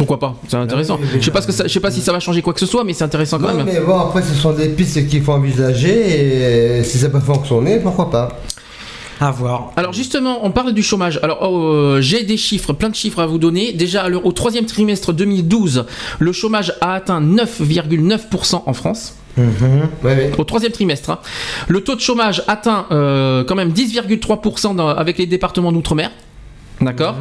Pourquoi 0.00 0.18
pas 0.18 0.34
C'est 0.48 0.56
intéressant. 0.56 0.98
oui, 1.00 1.06
oui, 1.12 1.18
Je 1.20 1.24
sais 1.26 1.30
pas 1.30 1.42
ce 1.42 1.46
que 1.46 1.52
ça- 1.52 1.66
je 1.66 1.72
sais 1.72 1.78
pas 1.80 1.90
si 1.90 2.00
ça 2.00 2.10
va 2.12 2.20
changer 2.20 2.40
quoi 2.40 2.54
que 2.54 2.60
ce 2.60 2.66
soit, 2.66 2.84
mais 2.84 2.94
c'est 2.94 3.04
intéressant 3.04 3.38
quand 3.38 3.48
Non, 3.48 3.54
même. 3.58 3.66
mais 3.66 3.80
bon, 3.80 3.98
après, 3.98 4.22
ce 4.22 4.34
sont 4.34 4.52
des 4.52 4.68
pistes 4.70 5.06
qu'il 5.08 5.22
faut 5.22 5.32
envisager 5.32 6.78
et 6.78 6.84
si 6.84 6.96
ça 6.98 7.10
peut 7.10 7.20
fonctionner, 7.20 7.78
pourquoi 7.80 8.10
pas 8.10 8.28
À 9.20 9.30
voir. 9.30 9.72
Alors 9.76 9.92
justement, 9.92 10.38
on 10.46 10.50
parle 10.50 10.72
du 10.72 10.82
chômage. 10.82 11.20
Alors 11.22 11.40
euh, 11.46 11.98
j'ai 12.00 12.22
des 12.24 12.38
chiffres, 12.38 12.72
plein 12.72 12.88
de 12.88 12.94
chiffres 12.94 13.18
à 13.20 13.26
vous 13.26 13.36
donner. 13.36 13.72
Déjà, 13.74 14.08
au 14.08 14.32
troisième 14.32 14.64
trimestre 14.64 15.12
2012, 15.12 15.84
le 16.18 16.32
chômage 16.32 16.72
a 16.80 16.94
atteint 16.94 17.20
9,9% 17.20 18.62
en 18.64 18.72
France. 18.72 19.14
Ouais, 19.36 19.44
ouais. 20.02 20.32
Au 20.38 20.44
troisième 20.44 20.72
trimestre, 20.72 21.10
hein. 21.10 21.18
le 21.68 21.82
taux 21.82 21.94
de 21.94 22.00
chômage 22.00 22.42
atteint 22.48 22.86
euh, 22.90 23.44
quand 23.44 23.54
même 23.54 23.70
10,3% 23.70 24.74
dans- 24.74 24.88
avec 24.88 25.18
les 25.18 25.26
départements 25.26 25.70
d'outre-mer. 25.72 26.10
D'accord? 26.80 27.16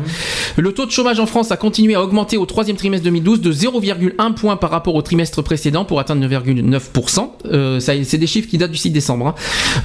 Le 0.55 0.71
taux 0.73 0.85
de 0.85 0.91
chômage 0.91 1.19
en 1.19 1.25
France 1.25 1.51
a 1.51 1.57
continué 1.57 1.95
à 1.95 2.01
augmenter 2.03 2.37
au 2.37 2.45
troisième 2.45 2.77
trimestre 2.77 3.03
2012 3.03 3.41
de 3.41 3.51
0,1 3.51 4.33
point 4.33 4.55
par 4.55 4.69
rapport 4.71 4.95
au 4.95 5.01
trimestre 5.01 5.41
précédent 5.41 5.83
pour 5.85 5.99
atteindre 5.99 6.25
9,9%. 6.25 7.29
Euh, 7.45 7.79
ça, 7.81 7.93
c'est 8.03 8.17
des 8.17 8.27
chiffres 8.27 8.47
qui 8.49 8.57
datent 8.57 8.71
du 8.71 8.77
6 8.77 8.91
décembre. 8.91 9.27
hein. 9.27 9.35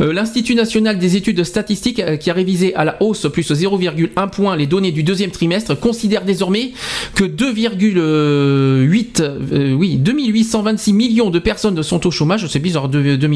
Euh, 0.00 0.12
L'Institut 0.12 0.54
national 0.54 0.98
des 0.98 1.16
études 1.16 1.42
statistiques, 1.44 1.98
euh, 2.00 2.16
qui 2.16 2.30
a 2.30 2.34
révisé 2.34 2.74
à 2.76 2.84
la 2.84 2.96
hausse 3.02 3.26
plus 3.32 3.50
0,1 3.50 4.28
point 4.30 4.56
les 4.56 4.66
données 4.66 4.92
du 4.92 5.02
deuxième 5.02 5.30
trimestre, 5.32 5.78
considère 5.78 6.24
désormais 6.24 6.70
que 7.14 7.24
2,8, 7.24 9.20
euh, 9.20 9.72
oui, 9.74 9.96
2826 9.96 10.92
millions 10.92 11.30
de 11.30 11.38
personnes 11.38 11.82
sont 11.82 12.06
au 12.06 12.10
chômage. 12.10 12.46
C'est 12.46 12.58
bizarre, 12.60 12.88
2, 12.88 13.16
2 13.16 13.26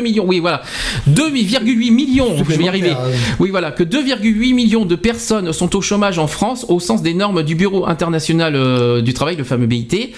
millions, 0.00 0.24
oui, 0.26 0.38
voilà, 0.40 0.62
2,8 1.08 1.90
millions. 1.92 2.36
Je 2.38 2.44
vais 2.44 2.64
y 2.64 2.68
arriver. 2.68 2.88
Supplémentaire, 2.88 3.36
Oui, 3.40 3.50
voilà, 3.50 3.70
que 3.72 3.82
2,8 3.84 4.54
millions 4.54 4.84
de 4.84 4.94
personnes 4.96 5.49
sont 5.52 5.74
au 5.76 5.80
chômage 5.80 6.18
en 6.18 6.26
France 6.26 6.66
au 6.68 6.80
sens 6.80 7.02
des 7.02 7.14
normes 7.14 7.42
du 7.42 7.54
Bureau 7.54 7.86
international 7.86 8.54
euh, 8.56 9.00
du 9.02 9.14
travail, 9.14 9.36
le 9.36 9.44
fameux 9.44 9.66
BIT. 9.66 10.12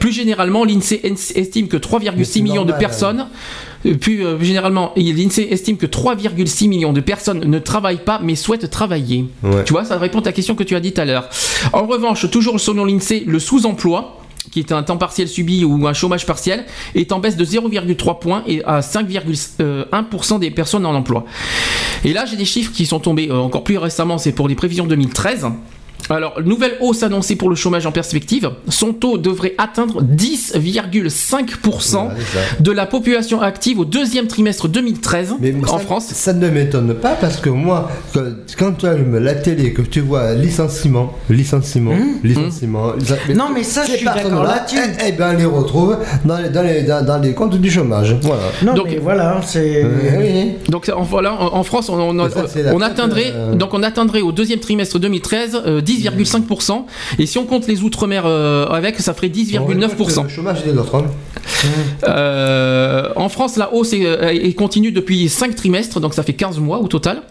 Plus 0.00 0.12
généralement, 0.12 0.64
l'INSEE 0.64 1.00
estime 1.34 1.68
que 1.68 1.76
3,6 1.76 2.24
c'est 2.24 2.40
millions 2.40 2.62
de 2.62 2.70
normal, 2.70 2.78
personnes. 2.78 3.26
euh, 3.86 3.94
Plus 3.94 4.24
euh, 4.24 4.38
généralement, 4.40 4.92
l'INSEE 4.96 5.48
estime 5.50 5.76
que 5.76 5.86
3,6 5.86 6.68
millions 6.68 6.92
de 6.92 7.00
personnes 7.00 7.40
ne 7.44 7.58
travaillent 7.58 8.04
pas 8.04 8.20
mais 8.22 8.34
souhaitent 8.34 8.70
travailler. 8.70 9.26
Ouais. 9.42 9.64
Tu 9.64 9.72
vois, 9.72 9.84
ça 9.84 9.98
répond 9.98 10.20
à 10.20 10.22
ta 10.22 10.32
question 10.32 10.54
que 10.54 10.64
tu 10.64 10.74
as 10.76 10.80
dit 10.80 10.92
tout 10.92 11.00
à 11.00 11.04
l'heure. 11.04 11.28
En 11.72 11.86
revanche, 11.86 12.28
toujours 12.30 12.58
selon 12.60 12.84
l'INSEE, 12.84 13.24
le 13.26 13.38
sous-emploi 13.38 14.18
qui 14.54 14.60
est 14.60 14.70
un 14.70 14.84
temps 14.84 14.98
partiel 14.98 15.26
subi 15.26 15.64
ou 15.64 15.84
un 15.88 15.92
chômage 15.92 16.26
partiel, 16.26 16.64
est 16.94 17.10
en 17.10 17.18
baisse 17.18 17.36
de 17.36 17.44
0,3 17.44 18.20
points 18.20 18.44
et 18.46 18.62
à 18.64 18.80
5,1% 18.80 20.38
des 20.38 20.52
personnes 20.52 20.86
en 20.86 20.94
emploi. 20.94 21.24
Et 22.04 22.12
là, 22.12 22.24
j'ai 22.24 22.36
des 22.36 22.44
chiffres 22.44 22.70
qui 22.70 22.86
sont 22.86 23.00
tombés 23.00 23.28
euh, 23.30 23.38
encore 23.38 23.64
plus 23.64 23.78
récemment, 23.78 24.16
c'est 24.16 24.30
pour 24.30 24.46
les 24.46 24.54
prévisions 24.54 24.86
2013. 24.86 25.46
Alors, 26.10 26.40
nouvelle 26.44 26.74
hausse 26.80 27.02
annoncée 27.02 27.36
pour 27.36 27.48
le 27.48 27.54
chômage 27.56 27.86
en 27.86 27.92
perspective. 27.92 28.50
Son 28.68 28.92
taux 28.92 29.16
devrait 29.18 29.54
atteindre 29.58 30.02
10,5% 30.02 32.08
de 32.60 32.72
la 32.72 32.86
population 32.86 33.40
active 33.40 33.78
au 33.80 33.84
deuxième 33.84 34.26
trimestre 34.26 34.68
2013 34.68 35.32
en 35.32 35.66
ça, 35.66 35.78
France. 35.78 36.06
Ça 36.08 36.32
ne 36.32 36.48
m'étonne 36.50 36.94
pas 36.94 37.16
parce 37.20 37.36
que 37.38 37.48
moi, 37.50 37.90
quand 38.58 38.72
tu 38.78 38.86
allumes 38.86 39.18
la 39.18 39.34
télé, 39.34 39.72
que 39.72 39.82
tu 39.82 40.00
vois 40.00 40.34
licenciement, 40.34 41.12
licenciement, 41.30 41.94
licenciement. 42.22 42.92
lic- 42.92 43.04
Mmh. 43.04 43.32
Non, 43.34 43.44
mais 43.54 43.62
ça, 43.62 43.84
je 43.86 43.92
suis 43.92 44.04
d'accord 44.04 44.42
là-dessus. 44.44 44.76
Eh, 45.00 45.04
eh 45.08 45.12
ben, 45.12 45.32
on 45.34 45.38
les 45.38 45.44
retrouve 45.44 45.96
dans 46.24 46.38
les, 46.38 46.48
dans 46.48 46.62
les, 46.62 46.82
dans, 46.82 47.04
dans 47.04 47.18
les 47.18 47.32
comptes 47.32 47.56
du 47.56 47.70
chômage. 47.70 48.16
Voilà. 48.22 48.42
Non, 48.62 48.74
Donc- 48.74 48.86
mais 48.90 48.98
voilà, 48.98 49.40
c'est. 49.46 49.84
Donc 50.68 50.90
en, 50.94 51.02
voilà, 51.02 51.34
en, 51.34 51.54
en 51.56 51.62
France, 51.62 51.88
on, 51.88 52.18
on- 52.18 52.30
Ça, 52.30 52.40
atteindrait 52.84 53.32
euh, 53.34 53.54
donc 53.54 53.72
on 53.74 53.82
atteindrait 53.82 54.20
au 54.20 54.32
deuxième 54.32 54.60
trimestre 54.60 54.98
2013 54.98 55.62
euh, 55.66 55.80
10,5% 56.02 56.84
et 57.18 57.26
si 57.26 57.38
on 57.38 57.44
compte 57.44 57.66
les 57.66 57.82
outre-mer 57.82 58.24
euh, 58.26 58.66
avec, 58.66 59.00
ça 59.00 59.14
ferait 59.14 59.28
10,9%. 59.28 60.22
Le 60.24 60.28
chômage 60.28 60.64
des 60.64 60.72
autres. 60.76 60.94
hein. 60.96 61.04
Euh, 62.04 63.08
en 63.16 63.28
France, 63.28 63.56
la 63.56 63.72
hausse 63.72 63.92
est, 63.92 64.06
euh, 64.06 64.28
est 64.28 64.52
continue 64.54 64.92
depuis 64.92 65.28
5 65.28 65.54
trimestres, 65.54 66.00
donc 66.00 66.14
ça 66.14 66.22
fait 66.22 66.34
15 66.34 66.58
mois 66.58 66.78
au 66.80 66.88
total. 66.88 67.22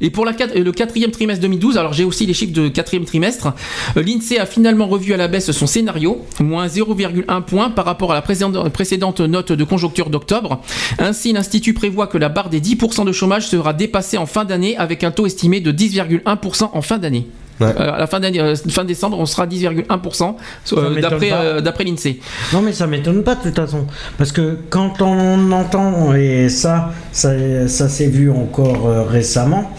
Et 0.00 0.10
pour 0.10 0.24
la 0.24 0.32
le 0.54 0.70
quatrième 0.70 1.10
trimestre 1.10 1.42
2012, 1.42 1.76
alors 1.76 1.92
j'ai 1.92 2.04
aussi 2.04 2.24
les 2.24 2.34
chiffres 2.34 2.52
de 2.52 2.68
quatrième 2.68 3.04
trimestre, 3.04 3.52
euh, 3.96 4.02
l'INSEE 4.02 4.38
a 4.38 4.46
finalement 4.46 4.86
revu 4.86 5.12
à 5.12 5.16
la 5.16 5.26
baisse 5.26 5.50
son 5.50 5.66
scénario, 5.66 6.24
moins 6.40 6.68
0,1 6.68 7.42
point 7.42 7.70
par 7.70 7.84
rapport 7.84 8.12
à 8.12 8.14
la 8.14 8.22
précédente 8.22 9.20
note 9.20 9.52
de 9.52 9.64
conjoncture 9.64 10.10
d'octobre. 10.10 10.62
Ainsi, 10.98 11.32
l'Institut 11.32 11.74
prévoit 11.74 12.06
que 12.06 12.18
la 12.18 12.28
barre 12.28 12.48
des 12.48 12.60
10% 12.60 13.04
de 13.04 13.12
chômage 13.12 13.48
sera 13.48 13.72
dépassée 13.72 14.18
en 14.18 14.26
fin 14.26 14.44
d'année 14.44 14.76
avec 14.76 15.02
un 15.02 15.10
taux 15.10 15.26
estimé 15.26 15.60
de 15.60 15.72
10,1% 15.72 16.70
en 16.72 16.82
fin 16.82 16.98
d'année. 16.98 17.26
Euh, 17.60 17.72
à 17.76 17.98
la 17.98 18.06
fin, 18.06 18.22
euh, 18.22 18.54
fin 18.68 18.84
décembre, 18.84 19.18
on 19.18 19.26
sera 19.26 19.42
à 19.42 19.46
10,1% 19.46 20.36
euh, 20.76 21.00
d'après 21.00 21.32
euh, 21.32 21.60
l'INSEE. 21.84 22.20
Non, 22.52 22.62
mais 22.62 22.72
ça 22.72 22.86
m'étonne 22.86 23.22
pas 23.24 23.34
de 23.34 23.42
toute 23.42 23.56
façon. 23.56 23.86
Parce 24.16 24.30
que 24.32 24.58
quand 24.70 25.02
on 25.02 25.50
entend, 25.52 26.14
et 26.14 26.48
ça, 26.48 26.92
ça, 27.10 27.32
ça 27.68 27.88
s'est 27.88 28.06
vu 28.08 28.30
encore 28.30 28.86
euh, 28.86 29.02
récemment, 29.02 29.72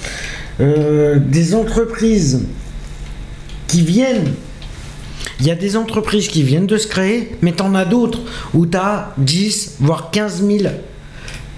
euh, 0.60 1.20
des 1.20 1.56
entreprises 1.56 2.46
qui 3.68 3.82
viennent. 3.82 4.34
Il 5.40 5.48
y 5.48 5.52
a 5.52 5.56
des 5.56 5.78
entreprises 5.78 6.28
qui 6.28 6.44
viennent 6.44 6.68
de 6.68 6.78
se 6.78 6.88
créer, 6.88 7.38
mais 7.42 7.54
t'en 7.54 7.74
as 7.76 7.86
d'autres 7.86 8.20
où 8.54 8.66
t'as 8.66 9.14
10, 9.18 9.78
voire 9.80 10.12
15 10.12 10.44
000. 10.46 10.64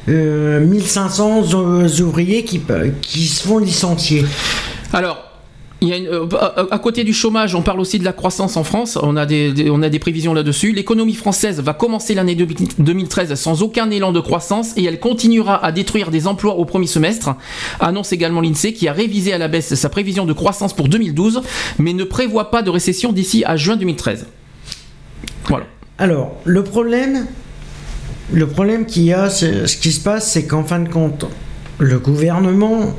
euh, 0.09 0.59
1500 0.59 1.41
ou- 1.53 2.01
ouvriers 2.01 2.43
qui, 2.43 2.61
qui 3.01 3.25
se 3.25 3.41
font 3.47 3.57
licencier. 3.57 4.23
Alors, 4.93 5.30
a 5.93 5.97
une- 5.97 6.07
euh, 6.07 6.27
à 6.69 6.77
côté 6.77 7.03
du 7.03 7.11
chômage, 7.11 7.55
on 7.55 7.63
parle 7.63 7.79
aussi 7.79 7.97
de 7.97 8.03
la 8.03 8.13
croissance 8.13 8.55
en 8.55 8.63
France. 8.63 8.99
On 9.01 9.17
a 9.17 9.25
des, 9.25 9.99
prévisions 9.99 10.33
là-dessus. 10.33 10.73
L'économie 10.73 11.15
française 11.15 11.59
va 11.59 11.73
commencer 11.73 12.13
l'année 12.13 12.35
2013 12.35 13.33
sans 13.33 13.63
aucun 13.63 13.89
élan 13.89 14.11
de 14.11 14.19
croissance 14.19 14.73
et 14.77 14.83
elle 14.83 14.99
continuera 14.99 15.63
à 15.65 15.71
détruire 15.71 16.11
des 16.11 16.27
emplois 16.27 16.55
au 16.55 16.65
premier 16.65 16.85
semestre. 16.85 17.31
Annonce 17.79 18.13
également 18.13 18.41
l'INSEE 18.41 18.73
qui 18.73 18.87
a 18.87 18.93
révisé 18.93 19.33
à 19.33 19.39
la 19.39 19.47
baisse 19.47 19.73
sa 19.73 19.89
prévision 19.89 20.25
de 20.25 20.33
croissance 20.33 20.75
pour 20.75 20.87
2012, 20.87 21.41
mais 21.79 21.93
ne 21.93 22.03
prévoit 22.03 22.51
pas 22.51 22.61
de 22.61 22.69
récession 22.69 23.11
d'ici 23.11 23.43
à 23.45 23.55
juin 23.55 23.75
2013. 23.75 24.27
Voilà. 25.47 25.65
Alors, 25.97 26.35
le 26.45 26.63
problème, 26.63 27.25
le 28.31 28.47
problème 28.47 28.85
qu'il 28.85 29.03
y 29.03 29.13
a, 29.13 29.29
ce 29.29 29.75
qui 29.77 29.91
se 29.91 30.01
passe, 30.01 30.31
c'est 30.31 30.45
qu'en 30.45 30.63
fin 30.63 30.79
de 30.79 30.89
compte, 30.89 31.25
le 31.79 31.97
gouvernement 31.99 32.93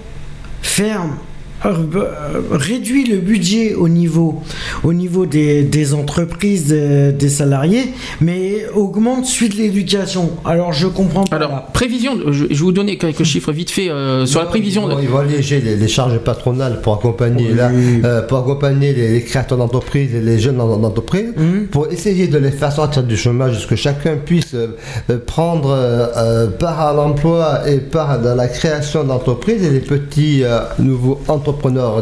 ferme, 0.63 1.13
euh, 1.13 1.15
euh, 1.15 1.32
réduit 1.65 3.05
le 3.07 3.19
budget 3.19 3.75
au 3.75 3.89
niveau, 3.89 4.41
au 4.85 4.93
niveau 4.93 5.27
des, 5.27 5.63
des 5.63 5.95
entreprises, 5.95 6.69
des, 6.69 7.13
des 7.13 7.29
salariés, 7.29 7.93
mais 8.21 8.67
augmente 8.75 9.27
de 9.43 9.57
l'éducation. 9.57 10.31
Alors, 10.45 10.73
je 10.73 10.87
comprends 10.87 11.25
pas. 11.25 11.37
Alors, 11.37 11.67
prévision, 11.73 12.13
je, 12.27 12.33
je 12.33 12.45
vais 12.45 12.55
vous 12.55 12.73
donner 12.73 12.97
quelques 12.97 13.25
chiffres 13.25 13.53
vite 13.53 13.71
fait 13.71 13.89
euh, 13.91 14.27
sur 14.27 14.41
la 14.41 14.47
prévision. 14.47 14.83
Ils 14.85 14.89
de- 14.91 14.95
vont, 14.95 15.01
ils 15.03 15.09
vont 15.09 15.19
alléger 15.19 15.61
les, 15.61 15.77
les 15.77 15.89
charges 15.89 16.19
patronales 16.19 16.81
pour 16.81 16.95
accompagner, 16.95 17.53
là, 17.53 17.71
euh, 18.05 18.23
pour 18.23 18.39
accompagner 18.39 18.93
les, 18.93 19.09
les 19.13 19.23
créateurs 19.23 19.59
d'entreprises 19.59 20.15
et 20.15 20.21
les 20.21 20.39
jeunes 20.39 20.61
en- 20.61 20.77
d'entreprises, 20.77 21.33
pour 21.71 21.91
essayer 21.91 22.29
de 22.29 22.39
les 22.39 22.51
faire 22.51 22.73
sortir 22.73 23.03
du 23.03 23.17
chômage, 23.17 23.67
que 23.67 23.77
chacun 23.77 24.17
puisse 24.17 24.55
euh, 24.55 24.77
euh, 25.11 25.19
prendre 25.25 25.71
euh, 25.71 26.07
euh, 26.17 26.47
part 26.49 26.81
à 26.81 26.93
l'emploi 26.93 27.69
et 27.69 27.79
part 27.79 28.21
dans 28.21 28.35
la 28.35 28.49
création 28.49 29.05
d'entreprises 29.05 29.63
et 29.65 29.71
les 29.71 29.81
petits 29.81 30.43
euh, 30.45 30.61
nouveaux 30.79 31.21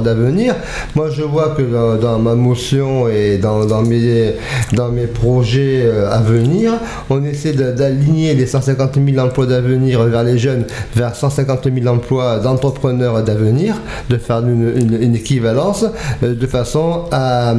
d'avenir. 0.02 0.54
Moi, 0.94 1.10
je 1.10 1.22
vois 1.22 1.50
que 1.50 1.62
dans, 1.62 1.96
dans 1.96 2.18
ma 2.18 2.34
motion 2.34 3.08
et 3.08 3.38
dans, 3.38 3.82
mes, 3.82 4.34
dans 4.72 4.90
mes 4.90 5.06
projets 5.06 5.82
euh, 5.84 6.10
à 6.10 6.18
venir, 6.18 6.72
on 7.08 7.24
essaie 7.24 7.52
d'aligner 7.52 8.34
les 8.34 8.46
150 8.46 8.98
000 9.04 9.24
emplois 9.24 9.46
d'avenir 9.46 10.02
vers 10.04 10.24
les 10.24 10.38
jeunes, 10.38 10.64
vers 10.94 11.14
150 11.14 11.68
000 11.72 11.86
emplois 11.86 12.38
d'entrepreneurs 12.38 13.22
d'avenir, 13.22 13.76
de 14.08 14.16
faire 14.16 14.40
une, 14.40 15.14
équivalence, 15.14 15.84
euh, 16.22 16.34
de 16.34 16.46
façon 16.46 17.04
à, 17.12 17.54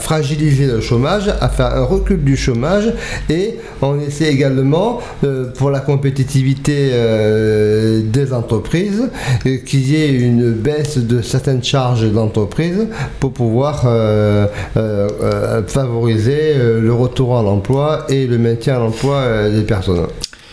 fragiliser 0.00 0.66
le 0.66 0.80
chômage, 0.80 1.28
à 1.40 1.48
faire 1.48 1.74
un 1.74 1.84
recul 1.84 2.22
du 2.22 2.36
chômage, 2.36 2.92
et 3.28 3.58
on 3.80 3.98
essaie 4.00 4.28
également, 4.28 5.00
euh, 5.24 5.52
pour 5.52 5.70
la 5.70 5.80
compétitivité 5.80 6.90
euh, 6.92 8.02
des 8.04 8.32
entreprises, 8.32 9.08
euh, 9.46 9.56
qu'il 9.64 9.88
y 9.88 9.96
ait 9.96 10.12
une 10.12 10.52
baisse 10.52 10.98
de 11.06 11.22
certaines 11.22 11.62
charges 11.62 12.10
d'entreprise 12.10 12.86
pour 13.20 13.32
pouvoir 13.32 13.82
euh, 13.86 14.46
euh, 14.76 15.08
euh, 15.22 15.62
favoriser 15.66 16.54
le 16.56 16.92
retour 16.92 17.38
à 17.38 17.42
l'emploi 17.42 18.06
et 18.08 18.26
le 18.26 18.38
maintien 18.38 18.76
à 18.76 18.78
l'emploi 18.78 19.48
des 19.50 19.62
personnes. 19.62 20.06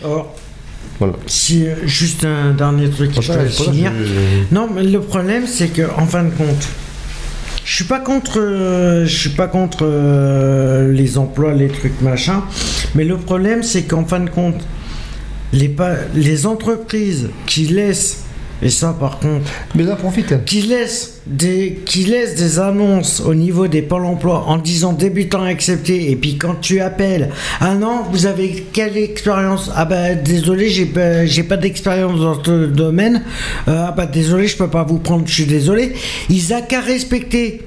Or, 0.04 0.34
Voilà. 0.98 1.14
si, 1.26 1.66
juste 1.84 2.24
un 2.24 2.52
dernier 2.52 2.90
truc 2.90 3.12
pour 3.12 3.22
ça, 3.24 3.44
finir. 3.46 3.92
je- 3.98 4.54
Non, 4.54 4.68
mais 4.74 4.82
le 4.82 5.00
problème, 5.00 5.44
c'est 5.46 5.68
que 5.68 5.82
en 5.96 6.06
fin 6.06 6.24
de 6.24 6.30
compte, 6.30 6.68
je 7.64 7.74
suis 7.74 7.84
pas 7.84 8.00
contre, 8.00 8.38
euh, 8.40 9.04
je 9.06 9.16
suis 9.16 9.30
pas 9.30 9.46
contre 9.46 9.78
euh, 9.82 10.92
les 10.92 11.18
emplois, 11.18 11.52
les 11.52 11.68
trucs 11.68 12.00
machin, 12.02 12.42
mais 12.94 13.04
le 13.04 13.16
problème, 13.16 13.62
c'est 13.62 13.82
qu'en 13.82 14.04
fin 14.04 14.20
de 14.20 14.30
compte, 14.30 14.60
les, 15.52 15.68
pa- 15.68 15.96
les 16.14 16.46
entreprises 16.46 17.28
qui 17.46 17.66
laissent 17.66 18.24
et 18.62 18.68
ça, 18.70 18.94
par 18.98 19.18
contre, 19.18 19.50
mais 19.74 19.90
en 19.90 19.96
profite. 19.96 20.44
Qui 20.44 20.62
laissent 20.62 21.20
des, 21.26 21.80
qui 21.86 22.04
laissent 22.04 22.34
des 22.34 22.58
annonces 22.58 23.20
au 23.20 23.34
niveau 23.34 23.68
des 23.68 23.82
pôles 23.82 24.04
emploi 24.04 24.44
en 24.46 24.58
disant 24.58 24.92
débutant 24.92 25.42
accepté. 25.44 26.10
Et 26.10 26.16
puis 26.16 26.36
quand 26.36 26.60
tu 26.60 26.80
appelles, 26.80 27.30
ah 27.60 27.74
non, 27.74 28.02
vous 28.10 28.26
avez 28.26 28.66
quelle 28.72 28.96
expérience? 28.96 29.70
Ah 29.74 29.84
bah 29.84 30.14
désolé, 30.14 30.68
j'ai 30.68 30.86
pas, 30.86 31.24
j'ai 31.26 31.42
pas 31.42 31.56
d'expérience 31.56 32.20
dans 32.20 32.42
ce 32.42 32.66
domaine. 32.66 33.22
Euh, 33.68 33.84
ah 33.88 33.92
bah 33.96 34.06
désolé, 34.06 34.46
je 34.46 34.56
peux 34.56 34.68
pas 34.70 34.82
vous 34.82 34.98
prendre. 34.98 35.26
Je 35.26 35.32
suis 35.32 35.46
désolé. 35.46 35.94
Ils 36.28 36.52
a 36.52 36.60
qu'à 36.60 36.80
respecter. 36.80 37.62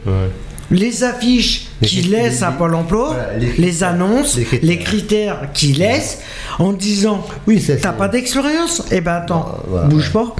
Les 0.71 1.03
affiches 1.03 1.67
Les 1.81 1.87
qui 1.87 2.01
critères- 2.01 2.23
laissent 2.23 2.41
à 2.41 2.51
Pôle 2.51 2.73
emploi, 2.73 3.09
Voilà, 3.09 3.53
les 3.59 3.83
annonces, 3.83 4.37
Les 4.37 4.43
les 4.63 4.77
critères. 4.79 4.83
critères, 4.83 5.49
qu'ils 5.53 5.77
laissent 5.77 6.19
en 6.57 6.73
disant 6.73 7.23
Oui, 7.45 7.61
c'est 7.63 7.77
T'as 7.77 7.91
pas 7.91 8.07
d'expérience? 8.07 8.81
Eh 8.91 8.99
ben 9.01 9.11
attends, 9.13 9.59
voilà. 9.67 9.87
bouge 9.87 10.11
pas. 10.11 10.35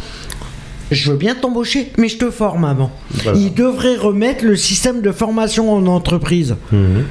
Je 0.94 1.12
veux 1.12 1.18
bien 1.18 1.36
t'embaucher, 1.36 1.92
mais 1.98 2.08
je 2.08 2.18
te 2.18 2.30
forme 2.32 2.66
avant. 2.66 2.92
Voilà. 3.24 3.38
Ils 3.40 3.54
devraient 3.54 3.96
remettre 3.98 4.46
le 4.46 4.56
système 4.56 5.02
de 5.02 5.12
formation 5.12 5.74
en 5.74 5.86
entreprise. 5.88 6.56
Mhm. 6.72 7.04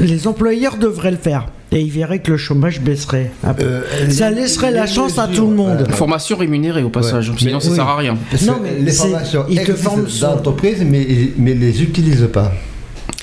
Les 0.00 0.26
employeurs 0.26 0.76
devraient 0.76 1.10
le 1.10 1.16
faire. 1.16 1.46
Et 1.74 1.80
ils 1.80 1.90
verraient 1.90 2.18
que 2.20 2.32
le 2.32 2.36
chômage 2.36 2.80
baisserait. 2.82 3.30
Euh, 3.60 3.80
Ça 4.10 4.28
les- 4.30 4.42
laisserait 4.42 4.70
la 4.72 4.86
chance 4.86 5.18
à 5.18 5.26
tout 5.26 5.46
le 5.46 5.54
monde. 5.56 5.86
euh, 5.88 5.92
Formation 5.92 6.36
rémunérée 6.36 6.82
au 6.82 6.90
passage, 6.90 7.30
Ouais. 7.30 7.36
sinon 7.38 7.60
ça 7.60 7.70
Oui. 7.70 7.76
sert 7.76 7.88
à 7.88 7.96
rien. 7.96 8.16
Non, 8.46 8.56
mais 8.62 8.78
les 8.78 8.92
formations 8.92 9.44
ils 9.48 9.62
te 9.62 9.72
forment 9.72 10.06
d'entreprise, 10.20 10.84
mais 10.86 11.06
mais 11.38 11.54
les 11.54 11.82
utilisent 11.82 12.28
pas. 12.32 12.52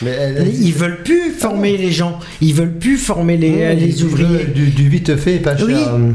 Mais 0.02 0.12
elles- 0.12 0.48
Ils 0.62 0.74
veulent 0.74 1.04
plus 1.04 1.32
former 1.32 1.78
les 1.78 1.92
gens. 1.92 2.18
Ils 2.42 2.54
veulent 2.56 2.78
plus 2.78 2.98
former 2.98 3.38
les, 3.38 3.52
Ouais, 3.52 3.76
les 3.76 4.04
ouvriers. 4.04 4.46
Du, 4.46 4.68
du 4.70 4.88
vite 4.90 5.16
fait, 5.18 5.38
pas 5.40 5.56
cher. 5.58 5.68
Oui. 5.68 6.14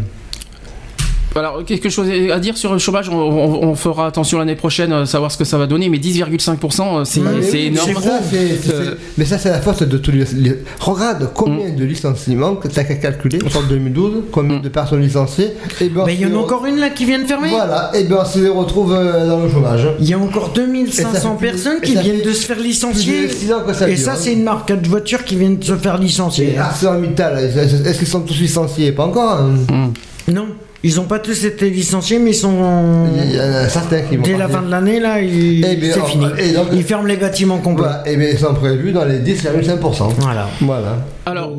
Alors, 1.37 1.65
quelque 1.65 1.89
chose 1.89 2.07
à 2.33 2.39
dire 2.39 2.57
sur 2.57 2.73
le 2.73 2.79
chômage, 2.79 3.09
on, 3.09 3.15
on- 3.17 3.65
on 3.69 3.75
fera 3.75 4.07
attention 4.07 4.39
l'année 4.39 4.55
prochaine, 4.55 4.93
euh, 4.93 5.05
savoir 5.05 5.33
ce 5.33 5.37
que 5.37 5.45
ça 5.45 5.59
va 5.59 5.67
donner, 5.67 5.89
mais 5.89 5.99
10,5%, 5.99 7.01
euh, 7.01 7.05
c'est 7.05 7.21
oui, 7.21 7.67
énorme. 7.67 7.91
Euh, 8.35 8.95
mais 9.19 9.25
ça, 9.25 9.39
c'est 9.39 9.51
la 9.51 9.61
faute 9.61 9.83
de 9.83 9.99
tous 9.99 10.13
les. 10.13 10.25
les- 10.37 10.59
Regarde 10.79 11.31
combien 11.35 11.71
Mm. 11.71 11.77
de 11.77 11.85
licenciements 11.85 12.55
que 12.55 12.69
tu 12.69 12.79
as 12.79 12.85
qu'à 12.85 12.95
calculer 12.95 13.39
sur 13.51 13.63
2012, 13.65 14.23
combien 14.31 14.61
de 14.61 14.69
personnes 14.69 15.01
licenciées. 15.03 15.51
Et 15.81 15.89
ben, 15.89 16.05
Mais 16.07 16.15
il 16.15 16.21
y 16.21 16.27
en 16.27 16.35
a 16.35 16.39
encore 16.41 16.67
une 16.67 16.79
là 16.79 16.91
qui 16.91 17.05
vient 17.05 17.19
de 17.19 17.27
fermer. 17.27 17.49
Voilà, 17.51 17.91
et 17.95 18.05
bien 18.05 18.19
on 18.21 18.25
se 18.25 18.39
les 18.39 18.49
retrouve 18.49 18.93
euh, 18.95 19.27
dans 19.29 19.41
le 19.43 19.51
chômage. 19.51 19.89
Il 20.01 20.09
y 20.09 20.15
a 20.15 20.19
encore 20.19 20.53
Et 20.55 20.57
ça 20.57 20.63
2500 20.67 21.33
fait 21.33 21.37
plus- 21.39 21.47
personnes 21.51 21.81
qui 21.83 21.97
viennent 21.97 22.23
de 22.25 22.33
se 22.33 22.47
faire 22.47 22.59
licencier. 22.61 23.27
de 23.27 23.33
six 23.33 23.53
ans 23.53 23.61
que 23.67 23.73
ça 23.73 23.89
Et 23.89 23.95
dure, 23.95 24.05
ça, 24.05 24.13
hein. 24.13 24.17
c'est 24.19 24.33
une 24.35 24.45
marque 24.45 24.71
de 24.73 24.89
voiture 24.89 25.25
qui 25.25 25.35
vient 25.37 25.51
de 25.51 25.65
se 25.65 25.75
faire 25.77 25.99
licencier. 25.99 26.57
ArcelorMittal, 26.59 27.39
est-ce 27.39 27.89
est-ce 27.89 27.99
qu'ils 27.99 28.07
sont 28.09 28.21
tous 28.21 28.39
licenciés? 28.39 28.93
Pas 28.93 29.05
encore. 29.07 29.41
hein. 29.41 29.91
Non. 30.29 30.47
Ils 30.87 31.01
ont 31.01 31.05
pas 31.05 31.19
tous 31.19 31.45
été 31.47 31.71
licenciés, 31.71 32.19
mais 32.19 32.33
ils 32.33 32.35
sont. 32.35 33.07
Il 33.17 33.35
y 33.35 33.41
en 33.41 33.53
a 33.55 33.69
certains 33.71 34.03
qui 34.03 34.17
vont 34.19 34.23
Dès 34.23 34.37
la 34.37 34.49
fin 34.49 34.61
de 34.61 34.71
l'année, 34.71 35.01
là, 35.01 35.19
ils... 35.19 35.65
Eh 35.65 35.91
c'est 35.91 36.05
fini. 36.05 36.27
et 36.39 36.53
donc- 36.53 36.67
Ils 36.73 36.85
ferment 36.85 37.07
les 37.07 37.17
bâtiments 37.17 37.57
complets. 37.59 37.85
Voilà, 37.87 38.03
et 38.07 38.17
bien 38.19 38.29
ils 38.31 38.39
sont 38.39 38.53
prévus 38.53 38.93
dans 38.93 39.07
les 39.07 39.19
10,5%. 39.21 40.13
Voilà. 40.19 40.47
Voilà. 40.61 40.99
Alors, 41.25 41.53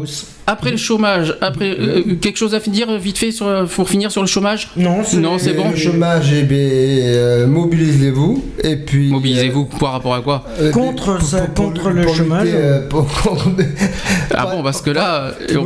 après 0.48 0.72
le 0.72 0.77
chômage, 0.77 1.35
après 1.41 1.75
euh, 1.80 2.03
quelque 2.22 2.38
chose 2.38 2.53
à 2.53 2.59
dire 2.59 2.98
vite 2.98 3.17
fait 3.17 3.32
sur, 3.32 3.65
pour 3.67 3.90
finir 3.90 4.11
sur 4.11 4.22
le 4.22 4.27
chômage 4.27 4.69
Non, 4.77 4.98
non, 5.17 5.38
c'est 5.40 5.53
bon. 5.53 5.72
Le 5.72 5.75
chômage, 5.77 6.32
eh 6.33 6.43
bien, 6.43 6.57
euh, 6.59 7.48
mobilisez-vous. 7.48 8.43
Et 8.64 8.75
puis. 8.75 9.09
Mobilisez-vous 9.11 9.65
par 9.65 9.91
rapport 9.93 10.14
à 10.15 10.22
quoi 10.22 10.43
euh, 10.59 10.72
Contre 10.72 11.17
pour- 11.17 11.22
ça- 11.27 11.41
pour- 11.48 11.65
contre 11.65 11.82
pour 11.82 11.90
le 11.91 12.07
chômage. 12.14 12.48
euh, 12.51 12.88
Ah 14.38 14.48
bon, 14.48 14.64
parce 14.64 14.82
que 14.82 14.90
là, 14.90 15.32
euh, 15.51 15.57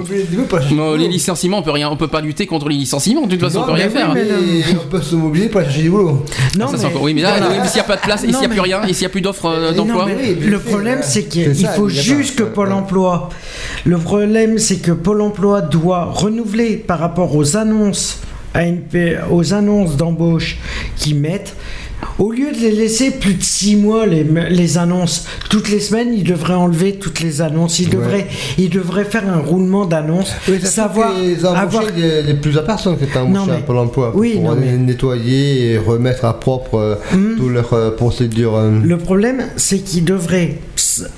on- 0.72 0.96
les 0.96 1.08
licenciements, 1.08 1.60
on 1.60 1.64
peut 1.64 1.72
rien, 1.72 1.90
on 1.90 1.98
peut 1.98 2.08
pas 2.08 2.22
lutter 2.22 2.46
contre 2.46 2.70
les 2.70 2.76
licenciements. 2.76 3.26
De 3.26 3.32
toute 3.36 3.42
façon, 3.42 3.60
Non, 3.60 3.64
on 3.64 3.68
peut 3.68 3.74
rien 3.74 3.90
faire. 3.90 4.14
mais 4.14 4.24
on 4.74 4.88
peut 4.90 5.02
se 5.02 5.16
mobiliser 5.16 5.50
pour 5.50 5.60
aller 5.62 5.70
chercher 5.70 5.84
du 5.84 5.90
boulot. 5.90 6.26
Non, 6.58 6.68
Ça, 6.68 6.74
c'est 6.78 6.84
mais- 6.84 6.90
encore- 6.90 7.02
oui, 7.04 7.14
mais 7.14 7.22
là, 7.22 7.36
voilà. 7.38 7.66
s'il 7.66 7.76
n'y 7.76 7.82
a 7.82 7.84
pas 7.84 7.96
de 7.96 8.02
place, 8.02 8.22
s'il 8.22 8.30
n'y 8.30 8.46
a 8.46 8.50
plus 8.50 8.60
rien, 8.60 8.82
et 8.84 8.94
s'il 8.94 9.02
n'y 9.04 9.06
a 9.08 9.10
plus 9.10 9.22
d'offres 9.22 9.46
euh, 9.46 9.72
Non, 9.72 9.86
d'emploi. 9.86 10.08
le 10.40 10.60
problème, 10.60 11.00
c'est 11.02 11.20
C'est 11.20 11.26
qu'il 11.28 11.68
faut 11.76 11.90
juste 11.90 12.36
que 12.38 12.44
Pôle 12.44 12.72
emploi. 12.72 13.30
Le 13.86 13.98
problème, 13.98 14.58
c'est 14.58 14.69
que 14.78 14.92
Pôle 14.92 15.22
emploi 15.22 15.62
doit 15.62 16.06
renouveler 16.06 16.78
par 16.78 17.00
rapport 17.00 17.36
aux 17.36 17.58
annonces, 17.58 18.22
aux 19.32 19.54
annonces 19.54 19.98
d'embauche 19.98 20.58
qu'ils 20.96 21.16
mettent. 21.16 21.56
Au 22.18 22.32
lieu 22.32 22.52
de 22.52 22.58
les 22.58 22.72
laisser 22.72 23.12
plus 23.12 23.36
de 23.36 23.44
six 23.44 23.76
mois, 23.76 24.06
les, 24.06 24.26
les 24.50 24.78
annonces, 24.78 25.26
toutes 25.50 25.70
les 25.70 25.80
semaines, 25.80 26.14
ils 26.14 26.24
devraient 26.24 26.54
enlever 26.54 26.96
toutes 26.96 27.22
les 27.22 27.42
annonces. 27.42 27.80
Ils, 27.80 27.88
Ouais. 27.90 27.96
devraient, 27.96 28.28
ils 28.58 28.70
devraient 28.70 29.06
faire 29.06 29.28
un 29.28 29.40
roulement 29.40 29.86
d'annonces. 29.86 30.32
Oui, 30.48 30.60
savoir 30.62 31.14
les 31.18 31.46
avoir 31.46 31.84
les, 31.96 32.22
les 32.24 32.34
plusieurs 32.34 32.66
personnes 32.66 32.98
qui 32.98 33.06
étaient 33.06 33.24
mais- 33.26 33.38
à 33.54 33.58
Pôle 33.66 33.78
emploi 33.78 34.12
pour 34.12 34.20
Oui, 34.20 34.38
non, 34.40 34.52
aller 34.52 34.62
mais- 34.72 34.78
nettoyer 34.78 35.72
et 35.74 35.78
remettre 35.78 36.26
à 36.26 36.40
propre 36.40 36.76
euh, 36.76 36.96
Hmm. 37.14 37.38
toutes 37.38 37.52
leurs 37.52 37.74
euh, 37.74 37.92
procédures. 37.92 38.56
euh, 38.56 38.80
Le 38.84 38.98
problème, 38.98 39.44
c'est 39.56 39.80
qu'ils 39.80 40.04
devraient 40.06 40.58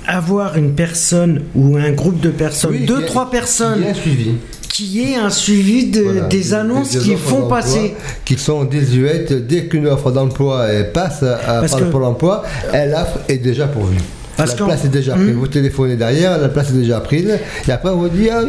avoir 0.06 0.56
une 0.56 0.72
personne 0.74 1.42
ou 1.54 1.76
un 1.76 1.90
groupe 1.90 2.20
de 2.20 2.30
personnes, 2.30 2.72
Oui, 2.72 2.86
deux, 2.86 3.04
trois 3.04 3.30
personnes, 3.30 3.80
bien 3.80 3.94
suivi. 3.94 4.32
Qui 4.72 5.02
aient 5.02 5.16
un 5.16 5.28
suivi 5.28 5.90
de- 5.90 6.00
Voilà, 6.00 6.20
des 6.22 6.54
annonces 6.54 6.92
des 6.92 6.98
qu'ils 6.98 7.14
offres 7.14 7.28
font 7.28 7.46
passer. 7.48 7.94
Qui 8.24 8.38
sont 8.38 8.64
désuètes. 8.64 9.46
Dès 9.46 9.66
qu'une 9.66 9.86
offre 9.86 10.10
d'emploi 10.10 10.66
passe 10.94 11.22
à, 11.22 11.60
Parce 11.60 11.72
par 11.72 11.80
le 11.80 11.90
Pôle 11.90 12.04
emploi, 12.04 12.42
elle 12.72 12.94
offre 12.94 13.18
est 13.28 13.36
déjà 13.36 13.66
pourvue. 13.66 13.98
Parce 14.34 14.58
la 14.58 14.64
place 14.64 14.84
est 14.86 14.88
déjà 14.88 15.12
prise. 15.12 15.28
Hmm. 15.28 15.38
Vous 15.38 15.46
téléphonez 15.46 15.96
derrière, 15.96 16.38
la 16.38 16.48
place 16.48 16.70
est 16.70 16.78
déjà 16.78 17.00
prise. 17.00 17.38
Et 17.68 17.70
après, 17.70 17.90
on 17.90 17.96
vous 17.96 18.08
dit 18.08 18.30
ah. 18.30 18.40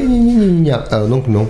Alors, 0.92 1.08
donc, 1.10 1.27
non. 1.27 1.48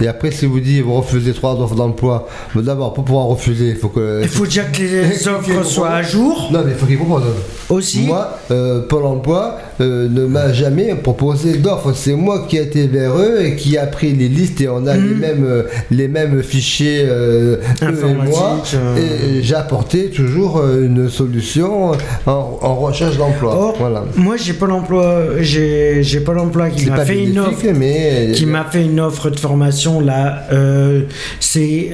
Et 0.00 0.08
après, 0.08 0.30
si 0.30 0.46
vous 0.46 0.60
dites 0.60 0.82
vous 0.82 0.94
refusez 0.94 1.34
trois 1.34 1.52
offres 1.60 1.74
d'emploi, 1.74 2.26
mais 2.54 2.62
d'abord, 2.62 2.94
pour 2.94 3.04
pouvoir 3.04 3.26
refuser, 3.26 3.68
il 3.68 3.76
faut 3.76 3.88
que. 3.88 4.20
Il 4.22 4.28
faut 4.28 4.46
déjà 4.46 4.64
que 4.64 4.80
les 4.80 5.28
offres 5.28 5.62
soient 5.66 5.90
à 5.90 6.02
jour 6.02 6.48
Non, 6.50 6.62
mais 6.64 6.72
il 6.72 6.78
faut 6.78 6.86
qu'il 6.86 6.96
propose. 6.96 7.24
aussi. 7.68 8.06
Moi, 8.06 8.38
euh, 8.50 8.80
Pôle 8.88 9.04
emploi 9.04 9.58
euh, 9.80 10.08
ne 10.08 10.26
m'a 10.26 10.52
jamais 10.52 10.94
proposé 10.94 11.58
d'offre. 11.58 11.92
C'est 11.94 12.14
moi 12.14 12.46
qui 12.48 12.56
ai 12.56 12.62
été 12.62 12.86
vers 12.86 13.16
eux 13.16 13.40
et 13.44 13.56
qui 13.56 13.76
a 13.78 13.86
pris 13.86 14.12
les 14.12 14.28
listes 14.28 14.60
et 14.60 14.68
on 14.68 14.86
a 14.86 14.96
les, 14.96 15.14
mêmes, 15.14 15.44
euh, 15.44 15.62
les 15.90 16.08
mêmes 16.08 16.42
fichiers, 16.42 17.04
euh, 17.06 17.56
eux 17.82 18.04
et 18.08 18.14
moi. 18.28 18.62
Euh. 18.74 18.96
Et 19.38 19.42
j'ai 19.42 19.54
apporté 19.54 20.10
toujours 20.10 20.58
euh, 20.58 20.84
une 20.86 21.08
solution 21.08 21.92
en, 22.26 22.58
en 22.62 22.74
recherche 22.76 23.16
d'emploi. 23.16 23.54
Or, 23.54 23.76
voilà. 23.78 24.04
moi 24.16 24.36
j'ai 24.36 24.52
Pôle 24.52 24.72
emploi, 24.72 25.24
j'ai 25.40 26.02
j'ai 26.02 26.20
Pôle 26.20 26.38
emploi 26.38 26.70
qui 26.70 26.86
m'a 26.86 26.96
pas 26.96 27.04
fait 27.04 27.22
une 27.24 27.38
offre. 27.38 27.64
mais 27.74 28.32
Qui 28.34 28.46
m'a 28.46 28.64
fait 28.64 28.84
une 28.84 29.00
offre 29.00 29.30
de 29.30 29.38
formation 29.38 30.00
là, 30.00 30.44
euh, 30.52 31.02
c'est 31.40 31.90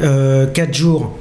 4 0.55 0.75
jours 0.75 1.19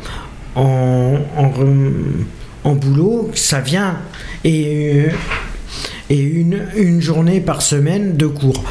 en, 0.56 1.16
en, 1.36 1.50
rem- 1.50 2.26
en 2.64 2.74
boulot, 2.76 3.32
ça 3.34 3.60
vient, 3.60 3.98
et, 4.46 5.02
euh, 5.08 5.10
et 6.10 6.20
une, 6.20 6.64
une 6.76 7.02
journée 7.02 7.40
par 7.42 7.62
semaine 7.62 8.16
de 8.18 8.28
cours. 8.28 8.64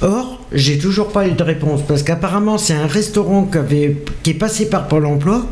Or, 0.00 0.44
j'ai 0.52 0.78
toujours 0.78 1.08
pas 1.08 1.28
eu 1.28 1.32
de 1.32 1.42
réponse 1.42 1.80
parce 1.86 2.02
qu'apparemment 2.02 2.58
c'est 2.58 2.74
un 2.74 2.86
restaurant 2.86 3.44
qui, 3.44 3.58
avait, 3.58 3.96
qui 4.22 4.30
est 4.30 4.34
passé 4.34 4.68
par 4.68 4.88
Pôle 4.88 5.06
emploi. 5.06 5.46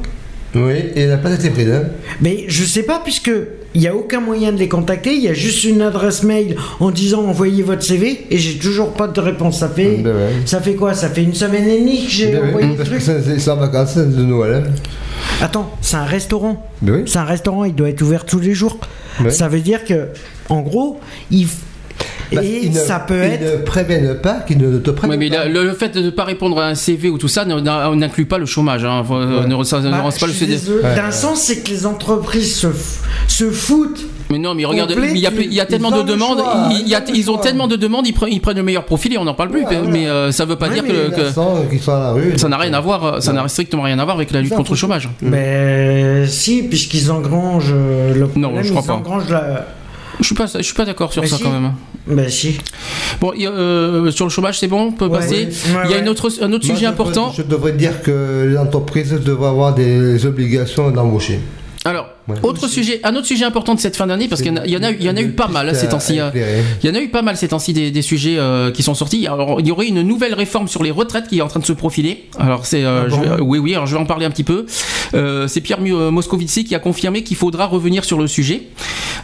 Oui, 0.55 0.75
et 0.97 1.07
la 1.07 1.17
place 1.19 1.39
était 1.39 1.51
prise. 1.51 1.71
hein. 1.71 1.85
Mais 2.21 2.45
je 2.49 2.65
sais 2.65 2.83
pas, 2.83 3.01
puisque 3.05 3.31
il 3.75 3.81
n'y 3.83 3.87
a 3.87 3.95
aucun 3.95 4.21
moyen 4.21 4.53
de 4.53 4.59
les 4.59 4.69
contacter, 4.69 5.15
il 5.15 5.23
y 5.23 5.29
a 5.29 5.33
juste 5.35 5.65
une 5.65 5.81
adresse 5.83 6.23
mail 6.25 6.57
en 6.81 6.91
disant 6.91 7.25
envoyez 7.25 7.63
votre 7.63 7.83
CV 7.83 8.27
et 8.31 8.39
j'ai 8.39 8.59
toujours 8.59 8.93
pas 8.93 9.07
de 9.09 9.21
réponse. 9.21 9.59
Ça 9.61 9.69
fait, 9.69 9.99
Ben 9.99 10.15
ouais. 10.15 10.31
ça 10.47 10.61
fait 10.61 10.75
quoi? 10.75 10.95
Ça 10.95 11.09
fait 11.09 11.23
une 11.23 11.35
semaine 11.35 11.69
et 11.69 11.79
demie 11.81 12.05
que 12.05 12.11
j'ai 12.11 12.33
Ben 12.33 12.41
oui, 12.43 12.49
envoyé 12.49 12.69
le 12.69 12.75
parce 12.75 12.89
que 12.89 12.95
truc. 12.97 13.39
c'est 13.39 13.51
en 13.51 13.57
vacances 13.57 13.97
de 13.97 14.23
Noël. 14.25 14.65
hein. 14.67 14.73
Attends, 15.41 15.71
c'est 15.81 15.97
un 15.97 16.05
restaurant. 16.05 16.69
Ben 16.83 16.95
oui. 16.97 17.03
C'est 17.07 17.19
un 17.19 17.25
restaurant, 17.25 17.65
il 17.65 17.75
doit 17.75 17.89
être 17.91 18.03
ouvert 18.03 18.25
tous 18.27 18.41
les 18.41 18.55
jours. 18.55 18.79
Ça 19.29 19.49
veut 19.49 19.61
dire 19.61 19.85
que, 19.85 20.09
en 20.49 20.61
gros, 20.63 20.99
il. 21.31 21.47
Parce 22.33 22.47
Et 22.47 22.69
ne- 22.71 22.75
ça 22.79 23.01
peut 23.01 23.25
ils 23.25 23.33
être. 23.33 23.43
ne 23.61 23.65
préviennent 23.65 24.15
pas 24.15 24.35
qu'ils 24.47 24.59
ne 24.59 24.79
te 24.79 24.91
Ouais, 24.91 24.97
préviennent 24.97 25.19
mais 25.19 25.31
pas. 25.31 25.37
la- 25.45 25.49
le, 25.49 25.65
le 25.65 25.73
fait 25.73 25.89
de 25.89 26.01
ne 26.01 26.11
pas 26.11 26.23
répondre 26.23 26.61
à 26.61 26.67
un 26.69 26.77
CV 26.77 27.09
ou 27.09 27.19
tout 27.19 27.27
ça 27.27 27.45
n'inclut 27.45 28.25
pas 28.27 28.39
le 28.39 28.47
chômage. 28.47 28.85
Hein. 28.85 29.03
Ouais. 29.11 29.47
ne, 29.49 29.65
ça 29.65 29.81
ne 29.81 29.91
Bah, 29.91 30.01
rend 30.01 30.11
pas 30.11 30.27
le. 30.29 30.33
Ouais. 30.33 30.95
D'un 30.95 31.11
sens, 31.11 31.41
c'est 31.41 31.59
que 31.65 31.71
les 31.71 31.87
entreprises 31.87 32.55
se, 32.57 32.69
foutent. 33.51 34.05
Mais 34.31 34.39
non, 34.39 34.55
mais 34.55 34.65
regarde, 34.65 34.95
il 35.13 35.19
y 35.19 35.27
a, 35.27 35.33
tu- 35.33 35.43
il 35.43 35.53
y 35.53 35.61
a 35.61 35.65
ils 35.65 35.67
tellement 35.67 35.91
de 35.91 36.03
demandes. 36.03 36.39
choix, 36.39 36.69
il 36.71 36.87
y 36.89 36.95
a- 36.95 37.03
ils 37.13 37.29
ont 37.33 37.37
ils 37.37 37.41
tellement 37.41 37.67
de 37.67 37.75
demandes, 37.75 38.07
ils 38.07 38.13
prennent, 38.13 38.33
ils 38.33 38.41
prennent 38.41 38.59
le 38.59 38.63
meilleur 38.63 38.85
profil 38.85 39.13
et 39.13 39.19
on 39.19 39.25
n'en 39.25 39.35
parle 39.35 39.49
plus. 39.51 39.63
Ouais, 39.65 39.67
voilà. 39.69 39.89
mais 39.91 40.07
euh, 40.07 40.31
ça 40.31 40.45
veut 40.45 40.55
pas 40.55 40.69
Ouais, 40.69 40.75
dire 40.75 40.85
mais 40.85 40.91
que, 40.91 41.91
à 41.91 41.99
la 41.99 42.13
rue. 42.13 42.39
ça 42.39 42.49
n'a 42.49 42.59
rien 42.59 42.73
à 42.75 42.81
voir. 42.81 43.21
Ça 43.21 43.33
n'a 43.33 43.49
strictement 43.49 43.83
rien 43.83 43.99
à 43.99 44.05
voir 44.05 44.15
avec 44.17 44.31
la 44.31 44.41
lutte 44.41 44.55
contre 44.55 44.71
le 44.71 44.77
chômage. 44.77 45.09
Mais 45.21 46.29
si, 46.29 46.63
puisqu'ils 46.63 47.11
engrangent 47.11 47.73
euh, 47.75 48.15
le 48.15 48.29
problème, 48.29 48.63
je 48.63 48.71
crois 48.71 48.83
ils 48.85 48.87
pas. 48.87 48.93
engrangent 48.95 49.31
la. 49.31 49.67
Je 50.21 50.27
suis 50.27 50.35
pas, 50.35 50.47
je 50.47 50.63
suis 50.63 50.75
pas 50.75 50.85
d'accord 50.85 51.13
sur 51.13 51.23
Mais 51.23 51.29
ça 51.29 51.37
si. 51.39 51.43
quand 51.43 51.51
même. 51.51 51.73
Ben 52.07 52.29
si. 52.29 52.59
Bon, 53.21 53.33
il 53.35 53.43
y 53.43 53.47
a, 53.47 53.51
euh, 53.51 54.11
sur 54.11 54.27
le 54.27 54.31
chômage, 54.31 54.59
c'est 54.59 54.69
bon, 54.69 54.89
on 54.89 54.93
peut 54.93 55.07
Ouais. 55.07 55.19
passer. 55.19 55.47
Ouais, 55.47 55.81
il 55.87 55.91
y 55.91 55.95
a 55.95 55.99
une 55.99 56.09
autre, 56.09 56.29
un 56.43 56.53
autre 56.53 56.67
Moi, 56.67 56.75
sujet 56.77 56.87
je 56.87 56.91
important. 56.91 57.29
devrais- 57.29 57.37
Je 57.37 57.43
devrais 57.43 57.73
dire 57.73 58.03
que 58.03 58.47
les 58.51 58.57
entreprises 58.59 59.13
devraient 59.13 59.49
avoir 59.49 59.75
des 59.75 60.25
obligations 60.27 60.91
d'embaucher. 60.91 61.41
Alors. 61.85 62.07
Autre 62.43 62.69
sujet, 62.69 63.01
un 63.05 63.15
autre 63.17 63.27
sujet 63.27 63.45
important 63.45 63.75
de 63.75 63.81
cette 63.81 63.97
fin 63.97 64.07
d'année, 64.07 64.29
parce 64.29 64.43
qu'il 64.43 64.51
y 64.53 64.55
en 64.55 64.63
a- 64.63 64.67
il 64.67 64.73
y 65.03 65.09
en 65.11 65.17
a, 65.17 65.21
eu 65.23 65.31
pas 65.31 65.49
mal 65.49 65.69
hein, 65.69 65.75
ces 65.75 65.89
temps-ci. 65.89 66.19
hein. 66.19 66.33
Il 66.83 66.89
y 66.89 66.93
en 66.93 66.95
a 66.95 67.01
eu 67.01 67.09
pas 67.09 67.23
mal 67.23 67.37
ces 67.37 67.49
temps-ci 67.49 67.73
des, 67.73 67.91
des 67.91 68.03
sujets 68.03 68.37
euh, 68.39 68.71
qui 68.71 68.83
sont 68.83 68.95
sortis. 68.95 69.27
Alors, 69.27 69.61
il 69.61 69.67
y 69.67 69.71
aurait 69.73 69.87
une 69.87 70.03
nouvelle 70.03 70.35
réforme 70.35 70.69
sur 70.69 70.83
les 70.83 70.91
retraites 70.91 71.29
qui 71.29 71.39
est 71.39 71.43
en 71.43 71.49
train 71.49 71.61
de 71.61 71.67
se 71.67 71.73
profiler. 71.73 72.25
Alors, 72.39 72.67
c'est, 72.67 72.85
euh, 72.85 73.09
Ah 73.11 73.17
bon? 73.39 73.45
oui, 73.45 73.59
oui. 73.59 73.75
Alors, 73.75 73.87
je 73.87 73.95
vais 73.95 74.01
en 74.01 74.07
parler 74.07 74.27
un 74.27 74.31
petit 74.31 74.45
peu. 74.45 74.67
Euh, 75.15 75.49
c'est 75.49 75.61
Pierre 75.61 75.81
Moscovici 75.81 76.65
qui 76.65 76.75
a 76.75 76.79
confirmé 76.79 77.23
qu'il 77.23 77.37
faudra 77.37 77.67
revenir 77.67 78.05
sur 78.05 78.19
le 78.19 78.27
sujet. 78.27 78.63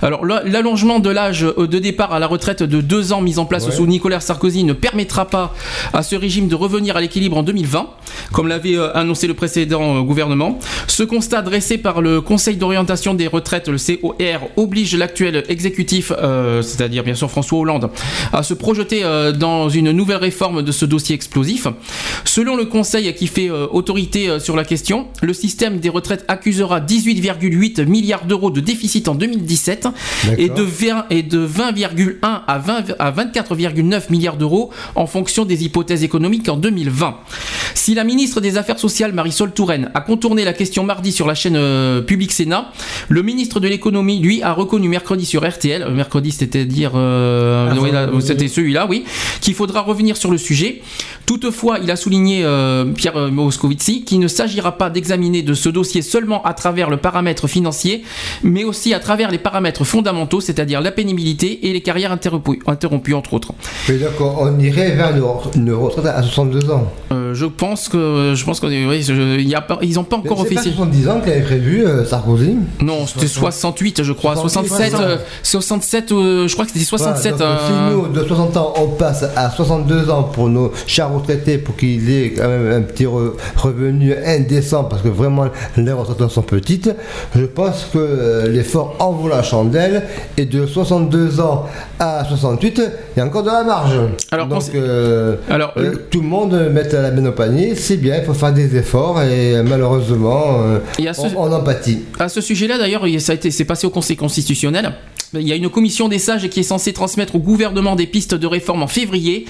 Alors, 0.02 0.25
la- 0.26 0.43
l'allongement 0.44 0.99
de 0.99 1.09
l'âge 1.10 1.41
de 1.57 1.78
départ 1.78 2.12
à 2.12 2.18
la 2.18 2.26
retraite 2.26 2.62
de 2.62 2.81
deux 2.81 3.12
ans 3.12 3.20
mis 3.23 3.39
en 3.39 3.47
place 3.47 3.67
Ouais. 3.67 3.73
sous 3.73 3.86
Nicolas 3.86 4.20
Sarkozy 4.20 4.65
ne 4.65 4.73
permettra 4.75 5.26
pas 5.26 5.55
à 5.93 6.02
ce 6.02 6.17
régime 6.17 6.49
de 6.49 6.55
revenir 6.55 6.97
à 6.97 7.01
l'équilibre 7.01 7.36
en 7.39 7.43
2020, 7.43 7.89
comme 8.33 8.49
l'avait 8.49 8.76
annoncé 8.94 9.26
le 9.26 9.35
précédent 9.35 10.02
gouvernement. 10.02 10.59
Ce 10.86 11.02
constat 11.02 11.43
dressé 11.43 11.78
par 11.78 12.01
le 12.02 12.20
Conseil 12.20 12.57
d'orientation 12.57 12.86
des 13.15 13.26
retraites, 13.26 13.68
le 13.68 13.78
COR, 13.78 14.49
oblige 14.57 14.97
l'actuel 14.97 15.44
exécutif, 15.49 16.12
euh, 16.16 16.62
c'est-à-dire 16.62 17.05
bien 17.05 17.15
sûr 17.15 17.31
François 17.31 17.58
Hollande, 17.58 17.91
à 18.33 18.42
se 18.42 18.55
projeter 18.55 19.05
euh, 19.05 19.33
dans 19.33 19.68
une 19.68 19.92
nouvelle 19.92 20.16
réforme 20.16 20.62
de 20.62 20.73
ce 20.73 20.84
dossier 20.84 21.15
explosif. 21.15 21.66
Selon 22.25 22.57
le 22.57 22.65
Conseil 22.65 23.12
qui 23.15 23.26
fait 23.26 23.50
euh, 23.50 23.66
autorité 23.70 24.41
sur 24.41 24.57
la 24.57 24.65
question, 24.65 25.08
le 25.23 25.33
système 25.34 25.78
des 25.78 25.89
retraites 25.89 26.25
accusera 26.28 26.81
18,8 26.81 27.86
milliards 27.86 28.25
d'euros 28.25 28.50
de 28.50 28.60
déficit 28.60 29.08
en 29.08 29.15
2017 29.15 29.89
et 30.39 30.49
de 30.49 30.62
20 30.62 31.07
et 31.10 31.23
de 31.23 31.47
20,1 31.47 32.16
à 32.23 32.58
20 32.58 32.94
à 32.99 33.12
24,9 33.12 34.10
milliards 34.10 34.36
d'euros 34.36 34.70
en 34.94 35.07
fonction 35.07 35.44
des 35.44 35.65
hypothèses 35.65 36.02
économiques 36.02 36.49
en 36.49 36.57
2020. 36.57 37.16
Si 37.75 37.94
la 37.94 38.05
ministre 38.05 38.41
des 38.41 38.57
Affaires 38.57 38.78
sociales 38.78 39.12
Marisol 39.12 39.52
Touraine 39.52 39.91
a 39.94 40.00
contourné 40.00 40.44
la 40.44 40.52
question 40.52 40.83
mardi 40.84 41.12
sur 41.12 41.26
la 41.26 41.34
chaîne 41.34 41.58
Public 42.07 42.33
Sénat, 42.33 42.73
le 43.08 43.22
ministre 43.22 43.60
de 43.60 43.68
l'économie 43.68 44.18
lui 44.18 44.42
a 44.42 44.52
reconnu 44.52 44.88
mercredi 44.88 45.24
sur 45.26 45.46
RTL, 45.48 45.82
euh, 45.82 45.90
mercredi 45.90 46.30
c'est-à-dire 46.32 46.92
euh, 46.94 47.68
Ah, 47.70 48.08
oui, 48.12 48.22
c'était 48.22 48.48
celui-là, 48.48 48.86
oui, 48.88 49.05
qu'il 49.40 49.55
faudra 49.55 49.80
revenir 49.82 50.16
sur 50.16 50.30
le 50.30 50.38
sujet. 50.38 50.82
Toutefois, 51.26 51.78
il 51.82 51.90
a 51.90 51.96
souligné 51.96 52.42
euh, 52.44 52.84
Pierre 52.84 53.30
Moscovici 53.32 54.05
qu'il 54.05 54.20
ne 54.20 54.28
s'agira 54.28 54.72
pas 54.78 54.90
d'examiner 54.90 55.42
de 55.42 55.55
ce 55.55 55.68
dossier 55.68 56.02
seulement 56.02 56.42
à 56.44 56.55
travers 56.55 56.90
le 56.90 56.96
paramètre 56.96 57.48
financier, 57.48 58.02
mais 58.42 58.64
aussi 58.64 58.94
à 58.94 59.00
travers 59.00 59.30
les 59.30 59.38
paramètres 59.38 59.84
fondamentaux, 59.84 60.40
c'est-à-dire 60.40 60.80
la 60.80 60.92
pénibilité 60.92 61.68
et 61.68 61.72
les 61.72 61.80
carrières 61.80 62.12
interrompues, 62.12 62.60
interrompues 62.66 63.14
entre 63.14 63.34
autres. 63.34 63.52
Mais 63.88 63.96
donc, 63.96 64.10
on 64.20 64.58
irait 64.60 64.92
vers 64.92 65.10
une 65.16 65.22
re- 65.22 65.56
une 65.56 65.72
retraite 65.72 66.06
à 66.06 66.22
62 66.22 66.70
ans. 66.70 66.92
Euh, 67.12 67.34
je 67.34 67.46
pense 67.46 67.88
que 67.88 68.34
je 68.36 68.44
pense 68.44 68.60
que 68.60 68.66
oui, 68.66 69.55
a 69.55 69.60
pas, 69.60 69.78
ils 69.82 69.98
ont 69.98 70.05
pas 70.05 70.16
encore 70.16 70.40
officiel. 70.40 70.74
70 70.74 71.08
ans 71.08 71.20
qu'il 71.20 71.32
avait 71.32 71.42
prévu 71.42 71.84
euh, 71.84 72.05
Sarkozy 72.05 72.56
Non, 72.81 73.07
c'était 73.07 73.27
68, 73.27 74.03
je 74.03 74.12
crois. 74.12 74.36
68, 74.36 74.69
67, 74.69 75.01
euh, 75.01 75.17
67, 75.43 76.12
euh, 76.12 76.49
je 76.49 76.53
crois 76.55 76.65
que 76.67 76.73
c'était 76.73 76.85
67. 76.85 77.35
Voilà, 77.36 77.53
donc, 77.55 77.61
euh, 77.62 77.67
Si 77.67 77.95
nous, 77.95 78.09
de 78.23 78.27
60 78.27 78.57
ans, 78.57 78.75
on 78.77 78.89
passe 78.89 79.25
à 79.36 79.51
62 79.51 80.11
ans 80.11 80.23
pour 80.25 80.49
nos 80.49 80.73
chers 80.86 81.12
retraités, 81.12 81.59
pour 81.59 81.77
qu'ils 81.77 82.11
aient 82.11 82.33
quand 82.36 82.49
même 82.49 82.70
un 82.73 82.83
petit 82.83 83.05
re- 83.05 83.33
revenu 83.57 84.15
indécent, 84.25 84.85
parce 84.85 85.03
que 85.03 85.09
vraiment 85.09 85.47
les 85.77 85.93
retraites 85.93 86.28
sont 86.31 86.43
petites, 86.43 86.91
je 87.35 87.45
pense 87.45 87.86
que 87.93 87.99
euh, 87.99 88.49
l'effort 88.49 88.97
en 88.99 89.12
vaut 89.12 89.28
la 89.28 89.43
chandelle, 89.43 90.05
et 90.36 90.45
de 90.45 90.67
62 90.67 91.41
ans 91.41 91.67
à 91.99 92.25
68, 92.28 92.83
il 93.17 93.19
y 93.19 93.23
a 93.23 93.27
encore 93.27 93.43
de 93.43 93.51
la 93.51 93.65
marge. 93.65 93.93
Alors, 94.31 94.47
donc, 94.47 94.62
euh, 94.75 95.36
Alors, 95.49 95.75
tout 96.11 96.20
le 96.20 96.27
monde 96.28 96.53
met 96.73 96.83
la 96.93 97.11
main 97.11 97.27
au 97.28 97.33
panier, 97.33 97.75
c'est 97.75 97.97
bien, 97.97 98.17
il 98.19 98.25
faut 98.25 98.35
faire 98.35 98.53
des 98.53 98.77
efforts, 98.77 99.23
et 99.23 99.62
malheureusement, 99.62 100.59
ce- 100.99 101.20
on, 101.36 101.45
on 101.45 101.53
en 101.53 101.61
pâtit. 101.61 102.05
À 102.19 102.28
ce 102.28 102.41
sujet-là, 102.57 102.78
d'ailleurs, 102.78 103.07
il- 103.07 103.20
ça 103.20 103.33
a 103.33 103.35
été, 103.35 103.51
c'est 103.51 103.65
passé 103.65 103.86
au 103.86 103.91
Conseil 103.91 104.17
constitutionnel. 104.17 104.93
Il 105.35 105.47
y 105.47 105.52
a 105.52 105.57
une 105.57 105.68
commission 105.68 106.09
des 106.09 106.18
sages 106.18 106.49
qui 106.49 106.60
est 106.60 106.62
censée 106.62 106.93
transmettre 106.93 107.35
au 107.35 107.39
gouvernement 107.41 107.97
des 107.97 108.07
pistes 108.07 108.35
de 108.35 108.47
réforme 108.47 108.83
en 108.83 108.86
février, 108.86 109.44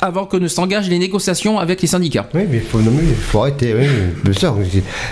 avant 0.00 0.26
que 0.26 0.36
ne 0.36 0.48
s'engagent 0.48 0.88
les 0.88 0.98
négociations 0.98 1.58
avec 1.58 1.80
les 1.82 1.88
syndicats. 1.88 2.26
Oui, 2.34 2.42
mais 2.50 2.58
il 2.58 3.14
faut, 3.14 3.40
arrêter, 3.40 3.74
oui, 3.78 3.86
bien 4.24 4.32
sûr, 4.32 4.56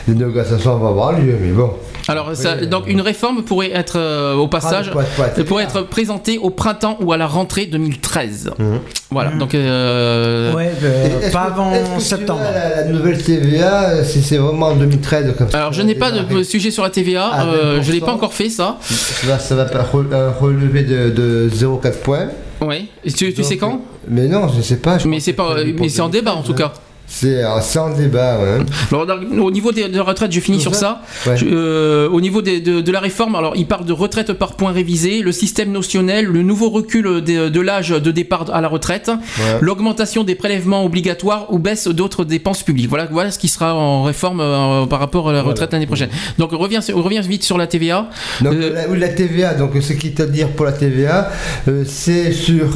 les 0.08 0.14
négociations 0.14 0.76
vont 0.78 0.88
avoir 0.88 1.12
lieu, 1.18 1.34
mais 1.40 1.52
bon. 1.52 1.70
Alors, 2.08 2.36
ça- 2.36 2.54
donc 2.66 2.84
une 2.86 3.00
réforme 3.00 3.42
pourrait 3.42 3.72
être, 3.74 3.98
euh, 3.98 4.34
au 4.34 4.46
passage, 4.46 4.92
Ah, 4.94 4.98
ouais, 5.38 5.44
pourrait 5.44 5.64
être 5.64 5.82
présentée 5.82 6.38
au 6.38 6.50
printemps 6.50 6.96
ou 7.00 7.12
à 7.12 7.16
la 7.16 7.26
rentrée 7.26 7.66
2013. 7.66 8.50
Mhm. 8.58 8.78
Voilà. 9.10 9.30
Donc, 9.32 9.54
euh, 9.56 10.52
Ouais, 10.54 10.70
euh, 10.84 11.30
pas 11.32 11.46
que- 11.46 11.52
avant 11.52 11.72
est-ce 11.72 11.90
que 11.90 11.94
tu 11.96 12.00
septembre. 12.00 12.40
La, 12.44 12.82
la 12.82 12.84
nouvelle 12.84 13.20
TVA, 13.22 14.04
si 14.04 14.22
c'est 14.22 14.36
vraiment 14.38 14.66
en 14.68 14.76
2013 14.76 15.34
comme. 15.36 15.48
Alors, 15.52 15.72
je 15.72 15.82
n'ai 15.82 15.96
pas 15.96 16.12
de 16.12 16.42
sujet 16.44 16.70
sur 16.70 16.84
la 16.84 16.90
TVA. 16.90 17.44
Euh, 17.44 17.82
je 17.82 17.90
l'ai 17.90 17.98
20%. 17.98 18.06
pas 18.06 18.12
encore 18.12 18.34
fait 18.34 18.50
ça. 18.50 18.78
Ça 18.82 19.26
va, 19.26 19.38
ça 19.40 19.54
va 19.56 19.64
pas 19.64 19.82
re- 19.82 20.32
relever 20.40 20.82
de, 20.84 21.10
de 21.10 21.48
0,4 21.52 21.98
points. 22.02 22.28
Ouais. 22.60 22.86
Et 23.04 23.12
tu, 23.12 23.32
tu 23.32 23.44
sais 23.44 23.56
quand? 23.56 23.80
Mais 24.08 24.28
non, 24.28 24.48
je 24.48 24.60
sais 24.62 24.78
pas. 24.78 24.98
je 24.98 25.08
Mais 25.08 25.20
c'est 25.20 25.32
pas. 25.32 25.54
pour 25.54 25.64
Mais 25.80 25.88
c'est 25.88 26.00
en 26.00 26.08
débat 26.08 26.34
en 26.34 26.42
tout 26.42 26.54
cas. 26.54 26.72
C'est 27.08 27.44
en 27.44 27.90
débat, 27.94 28.38
ouais. 28.38 28.58
Alors, 28.92 29.18
au 29.40 29.50
niveau 29.50 29.72
des, 29.72 29.88
de 29.88 30.00
retraite, 30.00 30.32
je 30.32 30.40
finis 30.40 30.60
sur 30.60 30.74
ça 30.74 31.00
ça. 31.24 31.30
Ouais. 31.30 31.36
Je- 31.36 31.46
euh, 31.50 32.08
au 32.10 32.20
niveau 32.20 32.42
des- 32.42 32.60
de, 32.60 32.80
de 32.80 32.92
la 32.92 33.00
réforme, 33.00 33.34
alors 33.36 33.54
il 33.56 33.66
parle 33.66 33.84
de 33.86 33.92
retraite 33.92 34.32
par 34.32 34.54
points 34.54 34.72
révisé, 34.72 35.22
le 35.22 35.32
système 35.32 35.70
notionnel, 35.72 36.26
le 36.26 36.42
nouveau 36.42 36.68
recul 36.70 37.04
de, 37.22 37.48
de 37.48 37.60
l'âge 37.60 37.90
de 37.90 38.10
départ 38.10 38.46
à 38.52 38.60
la 38.60 38.68
retraite, 38.68 39.08
Ouais. 39.08 39.58
l'augmentation 39.60 40.24
des 40.24 40.34
prélèvements 40.34 40.84
obligatoires 40.84 41.46
ou 41.52 41.58
baisse 41.58 41.86
d'autres 41.88 42.24
dépenses 42.24 42.62
publiques. 42.62 42.88
Voilà, 42.88 43.06
voilà 43.10 43.30
ce 43.30 43.38
qui 43.38 43.48
sera 43.48 43.74
en 43.74 44.02
réforme 44.02 44.40
euh, 44.40 44.86
par 44.86 44.98
rapport 45.00 45.28
à 45.30 45.32
la 45.32 45.42
retraite 45.42 45.72
l'année 45.72 45.86
prochaine. 45.86 46.10
Donc 46.38 46.52
on 46.52 46.58
revient, 46.58 46.80
on 46.94 47.02
revient 47.02 47.20
vite 47.22 47.44
sur 47.44 47.56
la 47.58 47.66
TVA. 47.66 48.08
Donc 48.40 48.54
Euh, 48.54 48.94
la, 48.96 49.08
TVA, 49.08 49.54
donc 49.54 49.72
ce 49.80 49.92
qui 49.92 50.08
est 50.08 50.20
à 50.20 50.26
dire 50.26 50.48
pour 50.50 50.66
la 50.66 50.72
TVA, 50.72 51.30
euh, 51.68 51.84
c'est 51.86 52.32
sur 52.32 52.66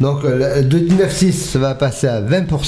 donc 0.00 0.22
la- 0.24 0.62
de 0.62 0.78
19,6 0.78 1.32
ça 1.32 1.58
va 1.58 1.74
passer 1.74 2.06
à 2.06 2.20
20% 2.20 2.67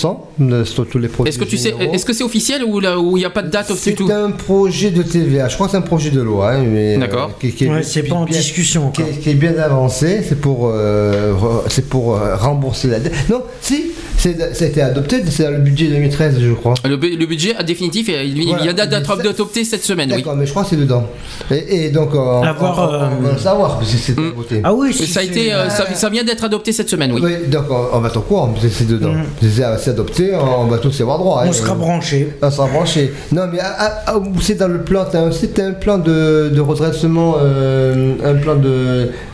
sur 0.64 0.86
tous 0.88 0.98
les 0.98 1.08
produits. 1.08 1.28
Est-ce 1.30 1.38
que 1.38 1.44
tu 1.44 1.56
sais, 1.56 1.74
est-ce 1.92 2.04
que 2.06 2.12
c'est 2.12 2.24
officiel 2.24 2.64
ou 2.64 2.80
là 2.80 2.98
où 2.98 3.16
il 3.16 3.20
n'y 3.20 3.26
a 3.26 3.30
pas 3.30 3.42
de 3.42 3.50
date 3.50 3.70
du 3.72 3.78
C'est 3.78 3.92
tout 3.94 4.08
un 4.12 4.30
projet 4.30 4.90
de 4.90 5.02
TVA, 5.02 5.48
je 5.48 5.54
crois 5.54 5.66
que 5.66 5.72
c'est 5.72 5.76
un 5.78 5.82
projet 5.82 6.10
de 6.10 6.20
loi. 6.20 6.52
hein, 6.52 6.64
mais, 6.64 6.96
euh, 6.96 6.98
D'accord. 7.00 7.30
qui 7.38 7.68
Ouais, 7.68 7.82
c'est 7.82 8.02
pas 8.04 8.16
en 8.16 8.24
bien- 8.24 8.36
discussion 8.38 8.90
Qui 8.90 9.02
est, 9.02 9.20
qui 9.20 9.30
est 9.30 9.34
bien 9.34 9.56
avancé, 9.58 10.22
c'est 10.26 10.40
pour, 10.40 10.68
euh, 10.72 11.32
re- 11.34 11.62
c'est 11.68 11.88
pour 11.88 12.14
euh, 12.16 12.36
rembourser 12.36 12.88
la 12.88 13.00
dette. 13.00 13.12
Non, 13.30 13.42
si, 13.60 13.92
a 14.28 14.66
été 14.66 14.82
adopté, 14.82 15.22
c'est 15.30 15.44
dans 15.44 15.50
le 15.50 15.58
budget 15.58 15.86
2013, 15.88 16.36
je 16.40 16.52
crois. 16.52 16.74
le, 16.84 16.96
bu- 16.96 17.16
le 17.16 17.26
budget 17.26 17.54
a 17.56 17.62
définitif, 17.62 18.08
il, 18.08 18.38
il 18.38 18.48
Voilà. 18.48 18.62
vient 18.62 18.74
d'être 18.74 18.90
Mais 19.16 19.24
ça- 19.24 19.30
adopté 19.30 19.64
cette 19.64 19.82
semaine, 19.84 20.10
oui. 20.12 20.18
D'accord, 20.18 20.36
mais 20.36 20.46
je 20.46 20.50
crois 20.50 20.62
que 20.64 20.70
c'est 20.70 20.76
dedans. 20.76 21.06
Et, 21.50 21.86
et 21.86 21.90
donc, 21.90 22.10
on, 22.14 22.40
voir, 22.40 22.56
on- 22.60 22.64
on- 22.64 22.68
on 22.68 23.20
va 23.20 23.28
euh, 23.28 23.32
le 23.32 23.38
savoir, 23.38 23.78
parce 23.78 23.90
que 23.92 23.96
c'est 23.98 24.16
Mm. 24.18 24.32
voté. 24.36 24.60
Ah 24.64 24.74
oui, 24.74 24.92
si 24.92 25.06
ça 25.06 25.20
a 25.20 25.22
été, 25.22 25.52
euh, 25.52 25.68
ça, 25.70 25.86
ça 25.94 26.08
vient 26.10 26.24
d'être 26.24 26.44
adopté 26.44 26.72
cette 26.72 26.88
semaine, 26.90 27.12
oui. 27.12 27.20
Oui, 27.24 27.32
donc 27.48 27.64
on, 27.70 27.96
on 27.96 28.00
va 28.00 28.08
être 28.08 28.16
au 28.18 28.22
courant, 28.22 28.52
c'est 28.60 28.86
dedans. 28.86 29.12
Mm. 29.12 29.48
C'est 29.80 29.90
adopté, 29.90 30.32
on 30.34 30.66
va 30.66 30.78
tous 30.78 30.98
y 30.98 31.02
avoir 31.02 31.18
droit. 31.18 31.42
on 31.44 31.48
hein. 31.48 31.52
sera 31.52 31.74
branché. 31.74 32.28
On 32.42 32.50
sera 32.50 32.66
branché. 32.68 33.12
Non, 33.32 33.42
mais 33.52 33.58
ah, 33.62 33.76
ah, 33.78 34.02
ah, 34.06 34.18
c'est 34.40 34.54
dans 34.56 34.68
le 34.68 34.80
plan, 34.82 35.06
c'est 35.32 35.58
un 35.60 35.72
plan 35.72 35.98
de, 35.98 36.50
de 36.54 36.60
redressement, 36.60 37.36
euh, 37.40 38.14
un 38.24 38.34
plan 38.34 38.56
de, 38.56 38.68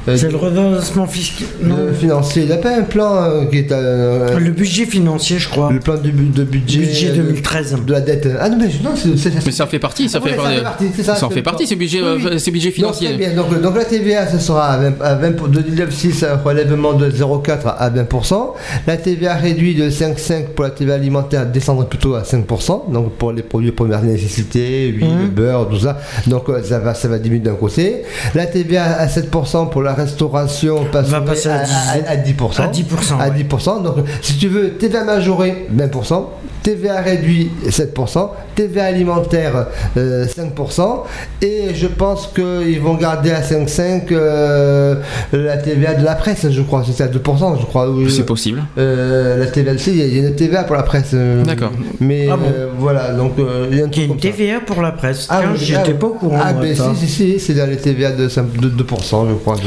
euh, 0.08 0.16
C'est 0.16 0.30
le 0.30 0.36
redressement 0.36 1.06
fiscal. 1.06 1.48
Non. 1.62 1.76
financier. 1.98 2.42
Il 2.42 2.48
n'y 2.48 2.54
a 2.54 2.58
pas 2.58 2.76
un 2.76 2.82
plan 2.82 3.14
euh, 3.24 3.44
qui 3.46 3.58
est 3.58 3.72
euh, 3.72 4.38
Le 4.38 4.50
budget 4.50 4.75
financier, 4.84 5.38
je 5.38 5.48
crois. 5.48 5.72
le 5.72 5.80
plan 5.80 5.94
bu- 5.96 6.10
de 6.10 6.44
budget, 6.44 6.80
Budget 6.80 7.08
de- 7.10 7.22
2013. 7.22 7.76
de, 7.86 7.92
la 7.92 8.00
dette. 8.00 8.28
Ah 8.38 8.48
non, 8.50 8.58
mais 8.58 8.66
non, 8.84 8.90
c'est, 8.94 9.34
Mais 9.46 9.52
ça 9.52 9.64
en 9.64 9.66
fait 9.66 9.78
partie, 9.78 10.08
ça 10.08 10.18
Ah 10.20 10.24
ouais, 10.24 10.32
fait, 10.32 10.36
ça 10.36 10.50
fait 10.50 10.62
partie, 10.62 10.84
c'est 10.94 11.02
ça, 11.02 11.14
ça 11.16 11.26
en 11.26 11.28
c'est 11.28 11.34
fait 11.36 11.42
partie, 11.42 11.76
budget, 11.76 12.00
Oui, 12.02 12.08
oui. 12.18 12.26
euh, 12.32 12.38
c'est 12.38 12.50
budget 12.50 12.74
Donc, 12.78 12.98
bien. 13.16 13.34
Donc, 13.34 13.60
donc 13.62 13.76
la 13.76 13.84
TVA, 13.84 14.26
ça 14.26 14.38
sera 14.38 14.66
à 14.72 14.76
20, 14.76 15.00
à 15.02 15.14
20 15.14 15.32
pour- 15.36 15.48
de 15.48 15.60
19,6 15.60 16.24
un 16.24 16.36
relèvement 16.36 16.92
de 16.92 17.08
0,4 17.10 17.66
à 17.78 17.88
20%. 17.90 18.54
La 18.86 18.96
TVA 18.96 19.34
réduite 19.34 19.78
de 19.78 19.88
5,5 19.90 20.48
pour 20.54 20.64
la 20.64 20.70
TVA 20.70 20.94
alimentaire 20.94 21.46
descendrait 21.46 21.86
plutôt 21.86 22.14
à 22.14 22.24
5%. 22.24 22.84
Donc 22.92 23.12
pour 23.12 23.32
les 23.32 23.42
produits 23.42 23.70
de 23.70 23.74
première 23.74 24.02
nécessité, 24.02 24.88
huile, 24.88 25.06
Mhm. 25.06 25.28
beurre, 25.28 25.68
tout 25.68 25.78
ça. 25.78 25.98
Donc 26.26 26.48
euh, 26.48 26.62
ça 26.62 26.78
va, 26.78 26.94
ça 26.94 27.08
va 27.08 27.18
diminuer 27.18 27.42
d'un 27.44 27.54
côté. 27.54 28.02
La 28.34 28.46
TVA 28.46 28.98
à 28.98 29.06
7% 29.08 29.66
pour 29.66 29.82
la 29.82 29.94
restauration 29.94 30.84
passerait 30.90 31.20
Va 31.20 31.20
passer 31.20 31.48
à 31.48 31.64
10. 31.64 31.70
à, 32.06 32.10
à 32.10 32.16
10%. 32.16 32.62
À 32.62 32.66
10%, 32.68 33.18
À 33.18 33.28
ouais. 33.28 33.34
10%. 33.34 33.82
Donc 33.82 33.96
si 34.22 34.36
tu 34.38 34.48
veux 34.48 34.65
TVA 34.78 35.04
majorée, 35.04 35.68
20%. 35.74 36.26
TVA 36.66 37.00
réduit 37.00 37.48
7%, 37.68 38.28
TVA 38.56 38.86
alimentaire 38.86 39.66
euh, 39.96 40.26
5%, 40.26 41.04
et 41.40 41.74
je 41.74 41.86
pense 41.86 42.26
qu'ils 42.34 42.80
vont 42.80 42.94
garder 42.94 43.30
à 43.30 43.40
5,5 43.40 44.02
euh, 44.10 44.96
la 45.32 45.58
TVA 45.58 45.94
de 45.94 46.04
la 46.04 46.16
presse, 46.16 46.50
je 46.50 46.62
crois, 46.62 46.82
c'était 46.84 47.04
à 47.04 47.06
2%, 47.06 47.60
je 47.60 47.66
crois. 47.66 47.88
oui. 47.88 48.10
C'est 48.10 48.26
possible. 48.26 48.64
Euh, 48.78 49.36
la 49.38 49.46
TVA, 49.46 49.78
si, 49.78 49.90
il 49.92 49.96
y 49.98 50.02
a- 50.02 50.06
il 50.06 50.16
y 50.16 50.24
a 50.24 50.28
une 50.28 50.34
TVA 50.34 50.64
pour 50.64 50.74
la 50.74 50.82
presse. 50.82 51.10
euh, 51.14 51.44
D'accord. 51.44 51.70
Mais 52.00 52.26
Ah 52.28 52.36
bon 52.36 52.46
euh, 52.52 52.66
voilà, 52.76 53.12
donc 53.12 53.38
euh, 53.38 53.68
il 53.70 53.78
y 53.78 53.80
a 53.80 53.84
un 53.84 53.88
y 53.88 54.00
a 54.00 54.04
une 54.04 54.14
ça. 54.14 54.28
TVA 54.28 54.58
pour 54.60 54.82
la 54.82 54.90
presse. 54.90 55.28
Ah, 55.30 55.42
j'étais 55.54 55.92
ah, 55.92 56.00
pas 56.00 56.06
au 56.08 56.14
courant. 56.14 56.40
Ah, 56.42 56.52
ben 56.52 56.74
si, 56.74 56.82
si, 56.96 57.06
si, 57.06 57.38
c'est 57.40 57.54
dans 57.54 57.70
les 57.70 57.76
TVA 57.76 58.10
de, 58.10 58.28
5 58.28 58.56
de 58.60 58.68
2%, 58.68 59.28
je 59.28 59.34
crois. 59.34 59.54
ouais. 59.54 59.60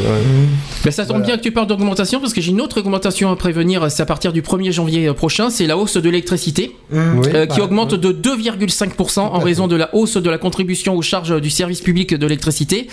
Ben, 0.84 0.92
ça 0.92 1.04
tombe 1.04 1.12
Voilà. 1.18 1.26
bien 1.28 1.38
que 1.38 1.42
tu 1.44 1.52
parles 1.52 1.68
d'augmentation 1.68 2.20
parce 2.20 2.34
que 2.34 2.42
j'ai 2.42 2.52
une 2.52 2.60
autre 2.60 2.80
augmentation 2.82 3.32
à 3.32 3.36
prévenir. 3.38 3.90
C'est 3.90 4.02
à 4.04 4.06
partir 4.06 4.34
du 4.34 4.42
1er 4.42 4.72
janvier 4.74 5.08
euh, 5.08 5.14
prochain. 5.14 5.50
C'est 5.50 5.66
la 5.66 5.78
hausse 5.78 5.96
de 5.96 6.10
l'électricité 6.10 6.76
Oui, 6.92 7.00
euh, 7.34 7.46
qui 7.46 7.60
bah, 7.60 7.66
augmente 7.66 7.94
de 7.94 8.12
2,5% 8.12 9.20
en 9.20 9.40
raison 9.40 9.68
de 9.68 9.76
la 9.76 9.94
hausse 9.94 10.18
de 10.18 10.30
la 10.30 10.38
contribution 10.38 10.96
aux 10.96 11.02
charges 11.02 11.40
du 11.40 11.50
service 11.50 11.82
public 11.82 12.14
de 12.14 12.26
l'électricité. 12.26 12.88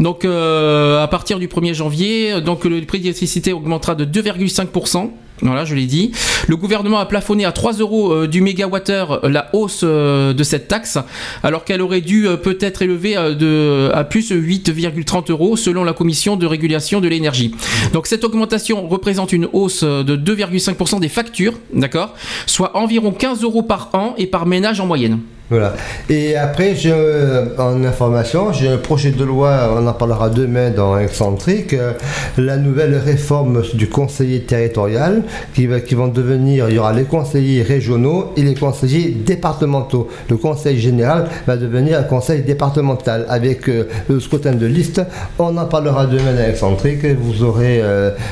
Donc 0.00 0.24
euh, 0.24 1.02
à 1.02 1.08
partir 1.08 1.38
du 1.38 1.48
1er 1.48 1.74
janvier, 1.74 2.40
donc 2.40 2.64
le 2.64 2.80
prix 2.82 2.98
de 2.98 3.04
l'électricité 3.04 3.52
augmentera 3.52 3.94
de 3.94 4.04
2,5%. 4.04 5.10
Voilà, 5.42 5.64
je 5.64 5.74
l'ai 5.74 5.86
dit. 5.86 6.12
Le 6.46 6.56
gouvernement 6.56 6.98
a 6.98 7.06
plafonné 7.06 7.44
à 7.44 7.50
3 7.50 7.74
euros 7.74 8.12
euh, 8.12 8.28
du 8.28 8.40
mégawattheure 8.40 9.24
euh, 9.24 9.28
la 9.28 9.50
hausse 9.52 9.80
euh, 9.82 10.32
de 10.32 10.44
cette 10.44 10.68
taxe, 10.68 10.98
alors 11.42 11.64
qu'elle 11.64 11.82
aurait 11.82 12.00
dû 12.00 12.28
peut-être 12.42 12.82
élever 12.82 13.14
de, 13.14 13.90
à 13.92 14.04
plus 14.04 14.30
8,30 14.30 15.32
euros 15.32 15.56
selon 15.56 15.82
la 15.82 15.92
commission 15.92 16.36
de 16.36 16.46
régulation 16.46 17.00
de 17.00 17.08
l'énergie. 17.08 17.54
Donc 17.92 18.06
cette 18.06 18.22
augmentation 18.22 18.86
représente 18.88 19.32
une 19.32 19.48
hausse 19.52 19.82
de 19.82 20.16
2,5% 20.16 21.00
des 21.00 21.08
factures, 21.08 21.54
d'accord 21.72 22.14
Soit 22.46 22.76
environ 22.76 23.10
15 23.10 23.42
euros 23.42 23.62
par 23.62 23.90
an 23.94 24.14
et 24.18 24.26
par 24.26 24.46
ménage 24.46 24.80
en 24.80 24.86
moyenne. 24.86 25.18
Voilà. 25.52 25.74
Et 26.08 26.34
après, 26.34 26.74
euh, 26.86 27.48
en 27.58 27.84
information, 27.84 28.54
j'ai 28.54 28.68
un 28.68 28.78
projet 28.78 29.10
de 29.10 29.22
loi, 29.22 29.76
on 29.78 29.86
en 29.86 29.92
parlera 29.92 30.30
demain 30.30 30.70
dans 30.70 30.96
Excentrique, 30.96 31.74
euh, 31.74 31.92
la 32.38 32.56
nouvelle 32.56 32.96
réforme 32.96 33.62
du 33.74 33.86
conseiller 33.86 34.40
territorial 34.44 35.24
qui, 35.54 35.66
va, 35.66 35.80
qui 35.80 35.94
vont 35.94 36.08
devenir, 36.08 36.70
il 36.70 36.76
y 36.76 36.78
aura 36.78 36.94
les 36.94 37.04
conseillers 37.04 37.62
régionaux 37.62 38.32
et 38.34 38.42
les 38.42 38.54
conseillers 38.54 39.10
départementaux. 39.10 40.08
Le 40.30 40.38
conseil 40.38 40.78
général 40.78 41.28
va 41.46 41.58
devenir 41.58 41.98
un 41.98 42.04
conseil 42.04 42.40
départemental 42.40 43.26
avec 43.28 43.68
euh, 43.68 43.88
le 44.08 44.20
scrutin 44.20 44.52
de 44.52 44.64
liste. 44.64 45.02
On 45.38 45.54
en 45.58 45.66
parlera 45.66 46.06
demain 46.06 46.32
dans 46.32 46.48
Excentrique. 46.48 47.04
Vous 47.04 47.44
aurez 47.44 47.82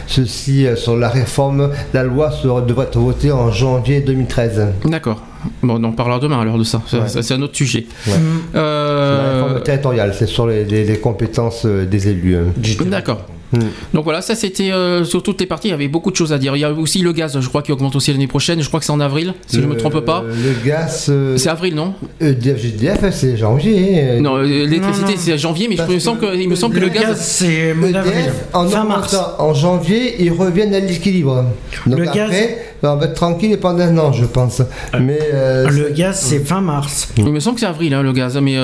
ceci 0.07 0.66
sur 0.76 0.97
la 0.97 1.10
réforme. 1.10 1.70
La 1.92 2.02
loi 2.02 2.31
sera, 2.31 2.62
devrait 2.62 2.86
être 2.86 2.99
votée 2.99 3.31
en 3.31 3.50
janvier 3.50 4.00
2013. 4.00 4.68
D'accord. 4.86 5.20
Bon, 5.62 5.76
on 5.80 5.84
en 5.84 5.92
parlera 5.92 6.18
demain 6.18 6.40
alors 6.40 6.58
de 6.58 6.64
ça. 6.64 6.82
Ça, 6.86 6.98
Ouais. 7.00 7.08
ça, 7.08 7.22
c'est 7.22 7.34
un 7.34 7.42
autre 7.42 7.56
sujet. 7.56 7.86
Ouais. 8.06 8.12
Euh, 8.54 9.16
La 9.38 9.42
réforme 9.44 9.62
territoriale, 9.62 10.14
c'est 10.18 10.26
sur 10.26 10.46
les, 10.46 10.64
les- 10.64 10.84
les 10.84 10.98
compétences 10.98 11.64
euh, 11.66 11.84
des 11.86 12.08
élus. 12.08 12.36
hein. 12.36 12.44
D'accord. 12.86 13.26
Mm. 13.52 13.58
Donc 13.94 14.04
voilà, 14.04 14.22
ça 14.22 14.36
c'était 14.36 14.70
euh, 14.70 15.02
sur 15.04 15.24
toutes 15.24 15.40
les 15.40 15.46
parties, 15.46 15.66
il 15.68 15.70
y 15.72 15.74
avait 15.74 15.88
beaucoup 15.88 16.12
de 16.12 16.16
choses 16.16 16.32
à 16.32 16.38
dire. 16.38 16.54
Il 16.54 16.60
y 16.60 16.64
a 16.64 16.70
aussi 16.72 17.00
le 17.00 17.12
gaz, 17.12 17.36
je 17.40 17.48
crois, 17.48 17.62
qui 17.62 17.72
augmente 17.72 17.96
aussi 17.96 18.12
l'année 18.12 18.28
prochaine. 18.28 18.62
Je 18.62 18.68
crois 18.68 18.78
que 18.78 18.86
c'est 18.86 18.92
en 18.92 19.00
avril, 19.00 19.34
si 19.48 19.56
je 19.56 19.62
ne 19.62 19.66
me 19.66 19.76
trompe 19.76 19.98
pas. 20.04 20.22
Le 20.24 20.64
gaz, 20.64 21.06
euh, 21.08 21.36
C'est 21.36 21.48
avril, 21.48 21.74
non? 21.74 21.94
EDF, 22.20 22.60
GDF, 22.62 23.10
c'est 23.10 23.36
janvier. 23.36 24.02
hein. 24.18 24.20
Non, 24.20 24.36
l'électricité 24.36 25.04
Non, 25.06 25.10
non. 25.10 25.16
c'est 25.18 25.36
janvier, 25.38 25.66
mais 25.68 25.74
je 25.74 25.78
Parce 25.82 25.92
me 25.92 25.98
semble 25.98 26.20
que, 26.20 26.36
il 26.36 26.48
me 26.48 26.54
semble 26.54 26.76
que 26.76 26.80
le, 26.80 26.90
gaz. 26.90 27.18
c'est 27.20 27.74
mois 27.74 27.90
d'avril. 27.90 28.12
EDF, 28.20 28.34
en 28.52 28.68
Fin 28.68 28.84
mars. 28.84 29.14
augmentant 29.14 29.42
en 29.42 29.52
janvier, 29.54 30.22
ils 30.22 30.30
reviennent 30.32 30.74
à 30.74 30.78
l'équilibre. 30.80 31.44
Donc 31.86 31.98
Le 31.98 32.06
après, 32.06 32.18
gaz- 32.20 32.48
on 32.83 32.97
va 32.97 33.07
être 33.07 33.15
tranquille 33.15 33.57
pendant 33.59 33.84
un 33.84 33.99
an, 33.99 34.12
je 34.12 34.25
pense. 34.25 34.62
Mais 34.99 35.18
euh, 35.34 35.68
Le 35.68 35.91
gaz, 35.91 36.20
c'est 36.20 36.41
fin 36.41 36.60
mars. 36.60 37.09
Il 37.17 37.25
me 37.31 37.41
semble 37.41 37.55
que 37.57 37.60
c'est 37.60 37.67
avril, 37.67 37.92
hein, 37.94 38.02
le 38.02 38.12
gaz, 38.12 38.39
mais 38.41 38.57
euh, 38.57 38.60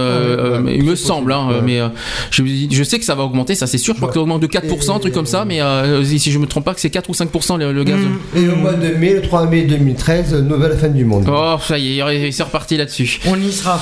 euh, 0.57 0.61
mais 0.61 0.77
il 0.77 0.85
me 0.85 0.95
semble, 0.97 1.33
hein, 1.33 1.49
ouais. 1.49 1.61
mais 1.63 1.81
euh, 1.81 1.89
je, 2.31 2.43
je 2.71 2.83
sais 2.83 2.99
que 2.99 3.05
ça 3.05 3.15
va 3.15 3.25
augmenter, 3.25 3.55
ça 3.55 3.67
c'est 3.67 3.79
sûr. 3.79 3.95
Je 3.95 3.99
crois 3.99 4.09
que 4.09 4.15
ça 4.15 4.21
augmente 4.21 4.41
de 4.41 4.47
4%, 4.47 4.95
un 4.95 4.99
truc 4.99 5.13
comme 5.15 5.27
ça, 5.27 5.45
mais 5.45 5.61
euh, 5.61 6.03
si 6.05 6.31
je 6.31 6.39
me 6.39 6.47
trompe 6.47 6.65
pas, 6.65 6.75
que 6.75 6.81
c'est 6.81 6.91
4 6.91 7.09
ou 7.11 7.13
5% 7.13 7.59
le, 7.59 7.73
le 7.73 7.85
gaz. 7.85 7.99
Et 8.35 8.49
au 8.49 8.57
mois 8.57 8.73
de 8.73 8.89
mai, 8.95 9.15
le 9.15 9.23
3 9.23 9.47
mai 9.47 9.63
2013, 9.63 10.35
nouvelle 10.43 10.77
fin 10.77 10.89
du 10.89 11.05
monde. 11.05 11.27
Oh, 11.31 11.57
ça 11.61 11.79
y 11.79 11.99
est, 12.01 12.31
c'est 12.33 12.43
reparti 12.43 12.77
là-dessus. 12.77 13.21
On 13.29 13.37
y 13.37 13.53
sera. 13.53 13.79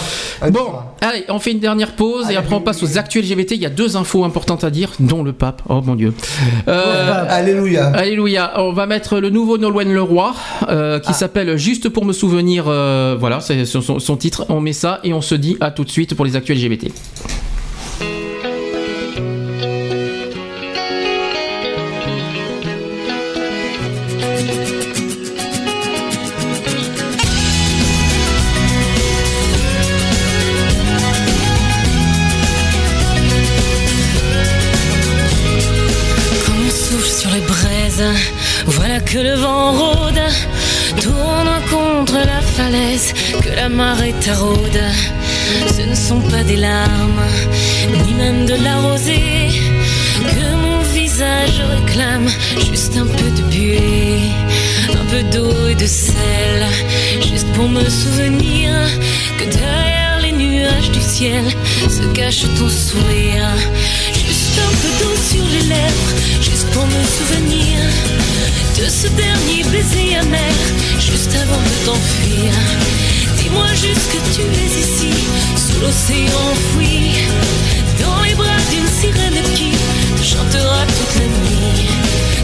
Bon, 0.51 0.73
allez, 1.01 1.25
on 1.29 1.39
fait 1.39 1.53
une 1.53 1.61
dernière 1.61 1.93
pause 1.93 2.31
et 2.31 2.37
après 2.37 2.55
on 2.55 2.61
passe 2.61 2.83
aux 2.83 2.99
actus 2.99 3.23
LGBT. 3.23 3.53
Il 3.53 3.63
y 3.63 3.67
a 3.67 3.71
deux 3.71 3.97
infos 3.97 4.25
importantes 4.25 4.65
à 4.65 4.71
dire, 4.71 4.91
dont 5.01 5.23
le 5.23 5.33
pape. 5.33 5.63
Oh 5.69 5.81
mon 5.85 5.95
dieu. 5.95 6.13
Euh, 6.69 7.25
Alléluia. 7.29 7.87
Alléluia. 7.95 8.53
On 8.57 8.73
va 8.73 8.87
mettre 8.87 9.21
le 9.21 9.31
nouveau 9.31 9.59
Nolwenn 9.59 9.93
Leroy 9.93 10.24
euh, 10.69 10.99
qui 11.01 11.15
s'appelle 11.15 11.57
Juste 11.57 11.89
pour 11.89 12.05
me 12.05 12.13
souvenir. 12.13 12.67
euh, 12.69 13.17
voilà, 13.19 13.41
c'est 13.41 13.65
son, 13.65 14.17
titre. 14.17 14.47
On 14.49 14.61
met 14.61 14.73
ça 14.73 15.01
et 15.05 15.13
on 15.13 15.21
se 15.21 15.35
dit 15.35 15.57
à 15.61 15.71
tout 15.71 15.85
de 15.85 15.91
suite 15.91 16.15
pour 16.15 16.25
les 16.25 16.37
actus 16.37 16.57
LGBT. 16.57 16.89
Comme 36.45 36.67
on 36.67 36.71
souffle 36.71 37.07
sur 37.09 37.31
les 37.31 37.41
braises, 37.41 38.05
voilà 38.67 39.01
que 39.01 39.19
le 39.19 39.35
vent 39.35 39.73
rôde, 39.73 39.94
tourne 39.94 39.94
la 42.19 42.41
falaise, 42.41 43.13
que 43.43 43.51
la 43.51 43.69
marée 43.69 44.15
taraude. 44.25 44.83
Ce 45.77 45.83
ne 45.83 45.95
sont 45.95 46.21
pas 46.21 46.43
des 46.45 46.57
larmes, 46.57 47.27
ni 48.07 48.15
même 48.15 48.47
de 48.47 48.55
la 48.63 48.77
rosée, 48.77 49.49
que 50.21 50.47
mon 50.65 50.81
visage 50.93 51.63
réclame, 51.75 52.29
juste 52.71 52.97
un 52.97 53.07
peu 53.07 53.31
de 53.39 53.43
buée, 53.51 54.31
un 54.91 55.05
peu 55.11 55.23
d'eau 55.33 55.69
et 55.69 55.75
de 55.75 55.87
sel, 55.87 56.63
juste 57.21 57.49
pour 57.55 57.69
me 57.69 57.85
souvenir 57.89 58.71
que 59.39 59.45
derrière 59.45 60.19
les 60.23 60.33
nuages 60.33 60.91
du 60.91 61.01
ciel 61.01 61.45
se 61.89 62.05
cache 62.13 62.43
ton 62.59 62.69
sourire. 62.69 63.55
Un 64.57 64.75
peu 64.83 65.05
d'eau 65.05 65.17
sur 65.17 65.45
les 65.45 65.69
lèvres, 65.69 66.13
juste 66.41 66.69
pour 66.71 66.87
me 66.87 67.03
souvenir 67.19 67.79
de 68.79 68.89
ce 68.89 69.09
dernier 69.09 69.65
baiser 69.65 70.17
amer, 70.17 70.55
juste 70.99 71.35
avant 71.35 71.61
de 71.61 71.87
t'enfuir. 71.87 72.53
Dis-moi 73.39 73.67
juste 73.75 74.13
que 74.13 74.21
tu 74.35 74.43
es 74.43 74.81
ici, 74.81 75.11
sous 75.57 75.81
l'océan 75.81 76.41
enfoui, 76.53 77.13
dans 78.01 78.23
les 78.23 78.35
bras 78.35 78.61
d'une 78.71 78.87
sirène 78.87 79.43
qui 79.55 79.73
te 80.17 80.23
chantera 80.23 80.85
toute 80.87 81.21
la 81.21 81.27
nuit, 81.27 81.89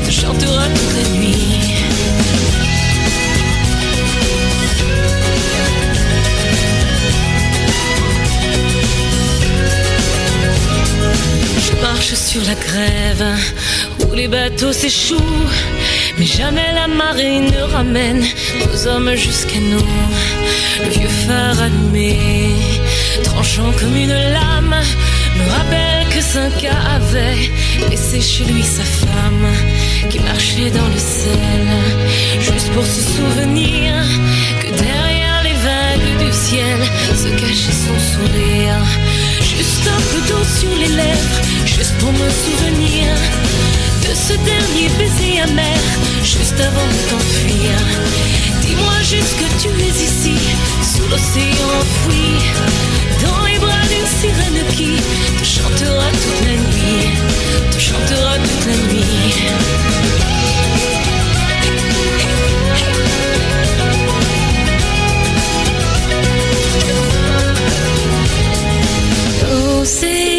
te 0.05 0.11
chantera 0.11 0.67
toute 0.67 0.95
la 1.03 1.19
nuit. 1.19 1.80
Marche 11.83 12.15
sur 12.15 12.43
la 12.47 12.55
grève 12.55 13.25
où 14.01 14.15
les 14.15 14.29
bateaux 14.29 14.73
s'échouent, 14.73 15.49
mais 16.19 16.27
jamais 16.27 16.73
la 16.75 16.87
marée 16.87 17.41
ne 17.41 17.61
ramène 17.73 18.25
nos 18.61 18.87
hommes 18.87 19.15
jusqu'à 19.15 19.61
nous. 19.61 19.87
Le 20.83 20.91
vieux 20.91 21.09
phare 21.27 21.61
allumé, 21.63 22.19
tranchant 23.25 23.73
comme 23.79 23.97
une 23.97 24.13
lame, 24.13 24.77
me 25.37 25.51
rappelle 25.51 26.07
que 26.15 26.21
Cinq 26.21 26.65
avait 26.97 27.51
laissé 27.89 28.21
chez 28.21 28.45
lui 28.45 28.63
sa 28.63 28.85
femme 28.85 29.49
qui 30.11 30.19
marchait 30.21 30.71
dans 30.71 30.89
le 30.89 30.99
sel, 30.99 31.67
juste 32.41 32.71
pour 32.73 32.85
se 32.85 33.01
souvenir 33.01 33.93
que 34.61 34.71
derrière 34.77 35.43
les 35.43 35.57
vagues 35.69 36.27
du 36.27 36.33
ciel 36.33 36.79
se 37.17 37.29
cachait 37.41 37.79
son 37.87 37.99
sourire. 38.13 39.20
Juste 39.61 39.89
un 39.89 40.01
peu 40.11 40.21
d'eau 40.27 40.43
sur 40.43 40.75
les 40.75 40.89
lèvres, 40.89 41.41
juste 41.67 41.93
pour 41.99 42.11
me 42.13 42.31
souvenir 42.31 43.15
de 44.01 44.15
ce 44.15 44.33
dernier 44.33 44.89
baiser 44.97 45.41
amer, 45.43 45.83
juste 46.25 46.59
avant 46.59 46.87
de 46.87 47.11
t'enfuir. 47.11 47.73
Dis-moi 48.63 49.03
juste 49.03 49.37
que 49.37 49.49
tu 49.61 49.69
es 49.69 49.95
ici, 50.03 50.35
sous 50.83 51.07
l'océan 51.11 51.69
enfoui, 51.79 52.41
dans 53.23 53.45
les 53.45 53.59
bras 53.59 53.85
d'une 53.91 54.11
sirène 54.19 54.65
qui 54.71 54.97
te 55.39 55.45
chantera 55.45 56.09
toute 56.11 56.41
la 56.47 56.57
nuit, 56.57 57.11
te 57.71 57.79
chantera 57.79 58.39
toute 58.39 58.67
la 58.67 58.77
nuit. 58.95 60.01
L'océan 69.81 70.30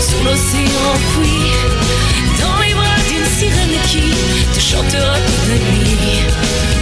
sous 0.00 0.24
l'océan 0.24 0.84
enfoui, 0.94 1.38
dans 2.40 2.58
les 2.62 2.74
bras 2.74 3.00
d'une 3.08 3.26
sirène 3.26 3.76
qui 3.90 4.14
te 4.54 4.60
chantera 4.60 5.16
toute 5.18 5.48
la 5.48 5.56
nuit, 5.56 5.96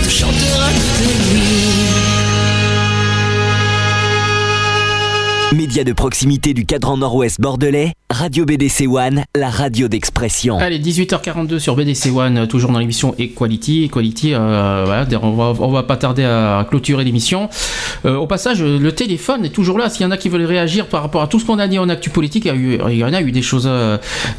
te 0.04 0.08
chantera 0.08 0.68
toute 0.70 1.00
la 1.06 1.14
nuit. 1.32 2.16
Média 5.52 5.84
de 5.84 5.92
proximité 5.92 6.54
du 6.54 6.66
cadran 6.66 6.96
nord-ouest 6.98 7.40
bordelais, 7.40 7.92
Radio 8.18 8.46
BDC 8.46 8.86
One, 8.88 9.24
la 9.36 9.50
radio 9.50 9.88
d'expression. 9.88 10.56
Allez, 10.56 10.78
18h42 10.78 11.58
sur 11.58 11.76
BDC 11.76 12.06
One, 12.16 12.38
euh, 12.38 12.46
toujours 12.46 12.72
dans 12.72 12.78
l'émission 12.78 13.14
Equality. 13.18 13.84
Equality, 13.84 14.32
euh, 14.32 15.04
on 15.20 15.32
va, 15.32 15.52
va 15.52 15.82
pas 15.82 15.98
tarder 15.98 16.24
à 16.24 16.66
clôturer 16.66 17.04
l'émission. 17.04 17.50
Euh, 18.06 18.16
au 18.16 18.26
passage, 18.26 18.62
le 18.62 18.92
téléphone 18.92 19.44
est 19.44 19.50
toujours 19.50 19.76
là. 19.76 19.90
S'il 19.90 20.00
y 20.00 20.06
en 20.06 20.12
a 20.12 20.16
qui 20.16 20.30
veulent 20.30 20.46
réagir 20.46 20.86
par 20.86 21.02
rapport 21.02 21.20
à 21.20 21.26
tout 21.26 21.38
ce 21.38 21.44
qu'on 21.44 21.58
a 21.58 21.68
dit 21.68 21.78
en 21.78 21.90
actu 21.90 22.08
politique, 22.08 22.46
il 22.46 22.94
y, 22.94 23.04
en 23.04 23.12
a 23.12 23.20
eu 23.20 23.32
des 23.32 23.42
choses. 23.42 23.68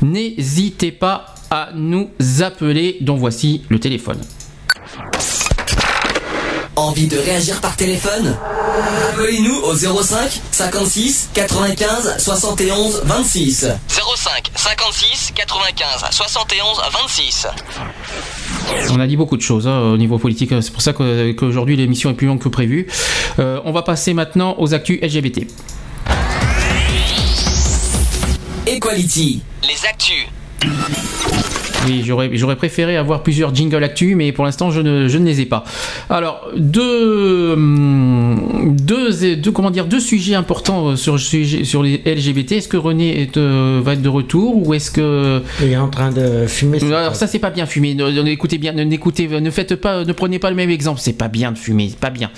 N'hésitez 0.01 0.91
pas 0.91 1.35
à 1.51 1.69
nous 1.75 2.09
appeler. 2.41 2.97
Donc 3.01 3.19
voici 3.19 3.61
le 3.69 3.77
téléphone. 3.77 4.17
Envie 6.77 7.07
de 7.07 7.17
réagir 7.17 7.59
par 7.59 7.75
téléphone 7.75 8.37
Appelez-nous 9.09 9.55
au 9.63 9.73
05 9.73 10.41
56 10.51 11.31
95 11.33 12.17
71 12.19 13.01
26. 13.03 13.65
05 13.87 14.51
56 14.55 15.33
95 15.35 16.05
71 16.11 16.77
26. 16.93 17.47
On 18.91 18.99
a 18.99 19.07
dit 19.07 19.17
beaucoup 19.17 19.37
de 19.37 19.41
choses 19.41 19.67
hein, 19.67 19.79
au 19.79 19.97
niveau 19.97 20.19
politique. 20.19 20.53
C'est 20.61 20.71
pour 20.71 20.83
ça 20.83 20.93
qu'aujourd'hui 20.93 21.75
l'émission 21.75 22.11
est 22.11 22.13
plus 22.13 22.27
longue 22.27 22.39
que 22.39 22.49
prévu. 22.49 22.85
Euh, 23.39 23.59
on 23.65 23.71
va 23.71 23.81
passer 23.81 24.13
maintenant 24.13 24.55
aux 24.59 24.75
actus 24.75 24.99
LGBT. 25.01 25.47
Equality. 28.67 29.41
Les 29.63 29.87
actus. 29.89 30.27
Oui, 31.87 32.03
j'aurais, 32.05 32.55
préféré 32.55 32.97
avoir 32.97 33.23
plusieurs 33.23 33.53
jingles 33.53 33.83
actu, 33.83 34.15
mais 34.15 34.31
pour 34.31 34.45
l'instant, 34.45 34.71
je 34.71 34.81
ne, 34.81 35.07
je 35.07 35.17
ne 35.17 35.25
les 35.25 35.41
ai 35.41 35.45
pas. 35.45 35.63
Alors, 36.09 36.47
deux, 36.55 37.53
hum, 37.53 38.75
deux, 38.79 39.35
deux, 39.35 39.51
comment 39.51 39.71
dire, 39.71 39.85
deux 39.85 39.99
sujets 39.99 40.35
importants 40.35 40.89
euh, 40.89 40.95
sur, 40.95 41.83
les 41.83 42.01
LGBT. 42.05 42.53
Est-ce 42.53 42.67
que 42.67 42.77
René 42.77 43.21
est, 43.21 43.37
euh, 43.37 43.79
va 43.83 43.93
être 43.93 44.01
de 44.01 44.09
retour 44.09 44.67
ou 44.67 44.73
est-ce 44.73 44.91
que. 44.91 45.41
Il 45.61 45.71
est 45.71 45.77
en 45.77 45.89
train 45.89 46.11
de 46.11 46.45
fumer. 46.47 46.79
Alors, 46.93 47.15
ça, 47.15 47.27
c'est 47.27 47.39
pas 47.39 47.51
bien 47.51 47.65
fumer. 47.65 47.95
Écoutez 48.27 48.57
bien, 48.57 48.73
n'écoutez, 48.73 49.27
ne 49.27 49.51
faites 49.51 49.75
pas, 49.75 50.03
ne 50.03 50.13
prenez 50.13 50.39
pas 50.39 50.49
le 50.49 50.55
même 50.55 50.69
exemple. 50.69 50.99
C'est 51.01 51.17
pas 51.17 51.27
bien 51.27 51.51
de 51.51 51.57
fumer, 51.57 51.91
pas 51.99 52.09
bien. 52.09 52.31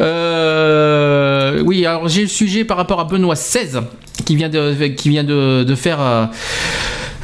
Euh, 0.00 1.62
oui, 1.64 1.86
alors 1.86 2.08
j'ai 2.08 2.22
le 2.22 2.28
sujet 2.28 2.64
par 2.64 2.76
rapport 2.76 3.00
à 3.00 3.04
Benoît 3.04 3.34
XVI 3.34 3.80
qui 4.24 4.36
vient 4.36 4.48
de, 4.48 4.86
qui 4.88 5.08
vient 5.08 5.24
de, 5.24 5.64
de 5.64 5.74
faire. 5.74 6.00
euh, 6.00 6.26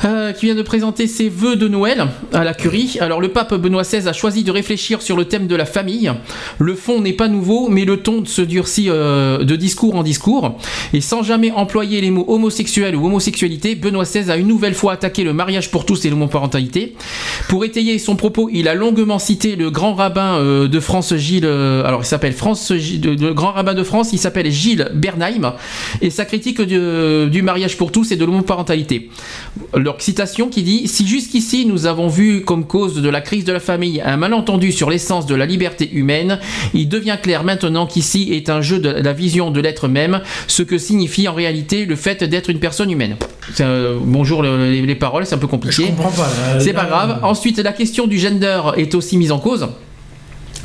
euh, 0.05 0.33
qui 0.33 0.47
vient 0.47 0.55
de 0.55 0.63
présenter 0.63 1.07
ses 1.07 1.29
vœux 1.29 1.57
de 1.57 1.69
Noël 1.69 2.07
à 2.33 2.43
la 2.43 2.55
curie. 2.55 2.97
Alors 3.01 3.21
le 3.21 3.29
pape 3.29 3.55
Benoît 3.55 3.83
XVI 3.83 4.09
a 4.09 4.13
choisi 4.13 4.45
de 4.45 4.51
réfléchir 4.51 5.03
sur 5.03 5.17
le 5.17 5.27
thème 5.27 5.47
de 5.47 5.55
la 5.55 5.67
famille. 5.67 6.11
Le 6.59 6.75
fond 6.75 7.01
n'est 7.01 7.13
pas 7.13 7.29
nouveau, 7.29 7.69
mais 7.69 7.85
le 7.85 7.99
ton 7.99 8.25
se 8.25 8.41
durcit 8.41 8.89
euh, 8.89 9.45
de 9.45 9.57
discours 9.57 9.97
en 9.97 10.03
discours. 10.03 10.59
Et 10.95 11.01
sans 11.01 11.23
jamais 11.23 11.51
employer 11.51 12.01
les 12.01 12.11
mots 12.11 12.25
homosexuel 12.29 12.97
ou 12.97 13.07
homosexualité, 13.07 13.75
Benoît 13.75 14.05
XVI 14.05 14.31
a 14.31 14.37
une 14.37 14.47
nouvelle 14.47 14.75
fois 14.75 14.95
attaqué 14.95 15.23
le 15.23 15.35
mariage 15.35 15.71
pour 15.71 15.85
tous 15.85 16.05
et 16.05 16.11
l'homoparentalité. 16.11 16.95
Pour 17.49 17.65
étayer 17.65 17.99
son 17.99 18.17
propos, 18.17 18.49
il 18.53 18.69
a 18.69 18.75
longuement 18.75 19.19
cité 19.19 19.55
le 19.57 19.71
grand 19.71 19.95
rabbin 19.95 20.39
euh, 20.39 20.67
de 20.67 20.81
France, 20.81 21.15
Gilles. 21.17 21.45
alors 21.45 22.01
il 22.03 22.07
s'appelle 22.07 22.33
France, 22.33 22.71
le 22.71 23.33
grand 23.33 23.53
rabbin 23.53 23.75
de 23.75 23.83
France, 23.83 24.11
il 24.13 24.19
s'appelle 24.19 24.51
Gilles 24.51 24.91
Bernheim, 24.95 25.55
et 26.01 26.09
sa 26.09 26.25
critique 26.25 26.63
du 26.63 27.43
mariage 27.43 27.77
pour 27.77 27.93
tous 27.93 28.13
et 28.13 28.17
de 28.17 28.25
l'homoparentalité. 28.25 29.11
Leur 29.91 30.01
citation 30.01 30.49
qui 30.49 30.63
dit 30.63 30.87
Si 30.87 31.05
jusqu'ici 31.05 31.67
nous 31.67 31.87
avons 31.87 32.07
vu 32.07 32.43
comme 32.45 32.65
cause 32.65 32.95
de 33.03 33.09
la 33.09 33.21
crise 33.21 33.45
de 33.45 33.53
la 33.53 33.59
famille 33.59 34.01
un 34.05 34.17
malentendu 34.17 34.71
sur 34.71 34.89
l'essence 34.89 35.27
de 35.27 35.35
la 35.35 35.47
liberté 35.47 35.91
humaine, 35.93 36.39
il 36.75 36.89
devient 36.89 37.17
clair 37.21 37.43
maintenant 37.43 37.87
qu'ici 37.89 38.33
est 38.33 38.51
un 38.51 38.61
jeu 38.63 38.79
de 38.79 38.89
la 38.89 39.13
vision 39.13 39.51
de 39.51 39.61
l'être 39.61 39.89
même, 39.89 40.21
ce 40.47 40.63
que 40.63 40.79
signifie 40.79 41.27
en 41.27 41.35
réalité 41.35 41.87
le 41.87 41.97
fait 41.97 42.23
d'être 42.23 42.51
une 42.51 42.61
personne 42.61 42.91
humaine. 42.91 43.17
Euh, 43.61 43.99
bonjour 44.01 44.43
le- 44.45 44.71
les, 44.71 44.83
les 44.83 44.95
paroles, 44.95 45.27
c'est 45.27 45.35
un 45.35 45.39
peu 45.39 45.49
compliqué. 45.49 45.83
Je 45.83 45.89
comprends 45.89 46.11
pas, 46.13 46.29
C'est 46.61 46.73
pas 46.73 46.85
grave. 46.85 47.19
Ensuite, 47.25 47.59
la 47.59 47.73
question 47.73 48.07
du 48.07 48.17
gender 48.19 48.61
est 48.77 48.95
aussi 48.95 49.17
mise 49.17 49.33
en 49.33 49.41
cause. 49.41 49.67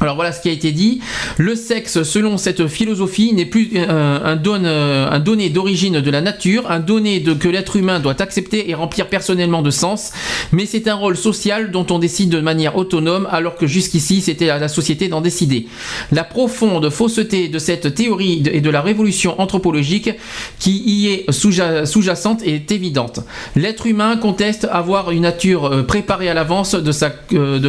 Alors 0.01 0.15
voilà 0.15 0.31
ce 0.31 0.41
qui 0.41 0.49
a 0.49 0.51
été 0.51 0.71
dit. 0.71 0.99
Le 1.37 1.55
sexe, 1.55 2.03
selon 2.03 2.37
cette 2.37 2.67
philosophie, 2.67 3.33
n'est 3.33 3.45
plus 3.45 3.71
euh, 3.75 3.85
euh, 3.87 5.07
un 5.09 5.19
donné 5.19 5.49
d'origine 5.49 6.01
de 6.01 6.11
la 6.11 6.21
nature, 6.21 6.69
un 6.69 6.79
donné 6.79 7.23
que 7.23 7.47
l'être 7.47 7.75
humain 7.75 7.99
doit 7.99 8.21
accepter 8.21 8.69
et 8.69 8.73
remplir 8.73 9.07
personnellement 9.07 9.61
de 9.61 9.71
sens, 9.71 10.11
mais 10.51 10.65
c'est 10.65 10.87
un 10.87 10.95
rôle 10.95 11.17
social 11.17 11.71
dont 11.71 11.85
on 11.89 11.99
décide 11.99 12.29
de 12.29 12.41
manière 12.41 12.75
autonome, 12.75 13.27
alors 13.31 13.55
que 13.55 13.67
jusqu'ici 13.67 14.21
c'était 14.21 14.49
à 14.49 14.57
la 14.59 14.67
société 14.67 15.07
d'en 15.07 15.21
décider. 15.21 15.67
La 16.11 16.23
profonde 16.23 16.89
fausseté 16.89 17.47
de 17.47 17.59
cette 17.59 17.95
théorie 17.95 18.43
et 18.51 18.61
de 18.61 18.69
la 18.69 18.81
révolution 18.81 19.39
anthropologique 19.39 20.11
qui 20.59 20.83
y 20.85 21.07
est 21.07 21.31
sous-ja- 21.31 21.85
sous-jacente 21.85 22.41
est 22.43 22.71
évidente. 22.71 23.19
L'être 23.55 23.87
humain 23.87 24.17
conteste 24.17 24.67
avoir 24.71 25.11
une 25.11 25.21
nature 25.21 25.65
euh, 25.65 25.83
préparée 25.83 26.29
à 26.29 26.33
l'avance 26.33 26.75
de 26.75 26.91
sa, 26.91 27.13
euh, 27.33 27.59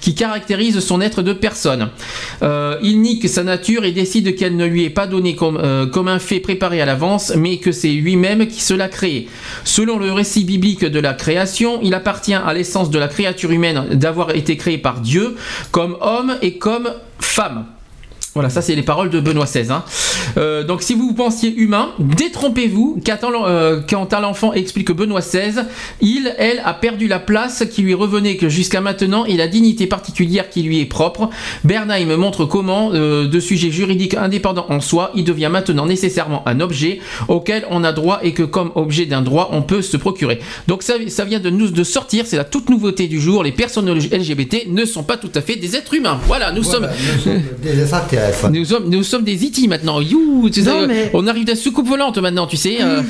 qui 0.00 0.14
caractérise 0.14 0.67
son 0.80 1.00
être 1.00 1.22
de 1.22 1.32
personne. 1.32 1.88
Euh, 2.42 2.76
il 2.82 3.00
nie 3.00 3.18
que 3.18 3.28
sa 3.28 3.44
nature 3.44 3.84
et 3.84 3.92
décide 3.92 4.36
qu'elle 4.36 4.56
ne 4.56 4.66
lui 4.66 4.84
est 4.84 4.90
pas 4.90 5.06
donnée 5.06 5.34
comme, 5.34 5.56
euh, 5.56 5.86
comme 5.86 6.08
un 6.08 6.18
fait 6.18 6.40
préparé 6.40 6.80
à 6.80 6.86
l'avance, 6.86 7.32
mais 7.36 7.58
que 7.58 7.72
c'est 7.72 7.88
lui-même 7.88 8.46
qui 8.46 8.60
se 8.60 8.74
l'a 8.74 8.88
créé. 8.88 9.28
Selon 9.64 9.98
le 9.98 10.12
récit 10.12 10.44
biblique 10.44 10.84
de 10.84 11.00
la 11.00 11.14
création, 11.14 11.80
il 11.82 11.94
appartient 11.94 12.34
à 12.34 12.52
l'essence 12.52 12.90
de 12.90 12.98
la 12.98 13.08
créature 13.08 13.50
humaine 13.50 13.86
d'avoir 13.92 14.34
été 14.34 14.56
créé 14.56 14.78
par 14.78 15.00
Dieu 15.00 15.36
comme 15.70 15.96
homme 16.00 16.36
et 16.42 16.58
comme 16.58 16.88
femme. 17.20 17.66
Voilà, 18.38 18.50
ça 18.50 18.62
c'est 18.62 18.76
les 18.76 18.84
paroles 18.84 19.10
de 19.10 19.18
Benoît 19.18 19.46
XVI. 19.46 19.72
hein. 19.72 19.82
Euh, 20.36 20.62
donc 20.62 20.82
si 20.82 20.94
vous 20.94 21.12
pensiez 21.12 21.52
humain, 21.56 21.88
détrompez-vous 21.98 23.02
quand, 23.04 23.18
euh, 23.24 23.80
quand 23.90 24.12
à 24.12 24.20
l'enfant 24.20 24.52
explique 24.52 24.86
que 24.86 24.92
Benoît 24.92 25.18
XVI, 25.18 25.62
il, 26.00 26.32
elle, 26.38 26.62
a 26.64 26.72
perdu 26.72 27.08
la 27.08 27.18
place 27.18 27.64
qui 27.68 27.82
lui 27.82 27.94
revenait 27.94 28.36
que 28.36 28.48
jusqu'à 28.48 28.80
maintenant 28.80 29.24
et 29.24 29.36
la 29.36 29.48
dignité 29.48 29.88
particulière 29.88 30.50
qui 30.50 30.62
lui 30.62 30.78
est 30.78 30.84
propre. 30.86 31.30
Bernheim 31.64 32.14
montre 32.16 32.44
comment, 32.44 32.92
euh, 32.94 33.26
de 33.26 33.40
sujets 33.40 33.72
juridiques 33.72 34.14
indépendants 34.14 34.66
en 34.68 34.78
soi, 34.80 35.10
il 35.16 35.24
devient 35.24 35.48
maintenant 35.50 35.86
nécessairement 35.86 36.46
un 36.46 36.60
objet 36.60 37.00
auquel 37.26 37.66
on 37.70 37.82
a 37.82 37.90
droit 37.90 38.20
et 38.22 38.34
que 38.34 38.44
comme 38.44 38.70
objet 38.76 39.06
d'un 39.06 39.22
droit, 39.22 39.50
on 39.50 39.62
peut 39.62 39.82
se 39.82 39.96
procurer. 39.96 40.38
Donc 40.68 40.84
ça, 40.84 40.94
ça 41.08 41.24
vient 41.24 41.40
de 41.40 41.50
nous 41.50 41.72
de 41.72 41.82
sortir, 41.82 42.24
c'est 42.24 42.36
la 42.36 42.44
toute 42.44 42.70
nouveauté 42.70 43.08
du 43.08 43.20
jour. 43.20 43.42
Les 43.42 43.50
personnes 43.50 43.92
LGBT 43.92 44.68
ne 44.68 44.84
sont 44.84 45.02
pas 45.02 45.16
tout 45.16 45.32
à 45.34 45.40
fait 45.40 45.56
des 45.56 45.74
êtres 45.74 45.94
humains. 45.94 46.20
Voilà, 46.28 46.52
nous 46.52 46.62
sommes... 46.62 46.86
Des 47.64 47.74
Nous 48.52 48.64
sommes, 48.64 48.88
nous 48.88 49.02
sommes 49.02 49.24
des 49.24 49.44
IT 49.44 49.68
maintenant. 49.68 50.00
You, 50.00 50.48
tu 50.52 50.62
sais, 50.62 50.68
Non, 50.68 50.86
mais- 50.86 51.10
On 51.14 51.26
arrive 51.26 51.48
à 51.50 51.56
soucoupe 51.56 51.88
volante 51.88 52.18
maintenant, 52.18 52.46
tu 52.46 52.56
sais. 52.56 52.78
euh, 52.80 53.02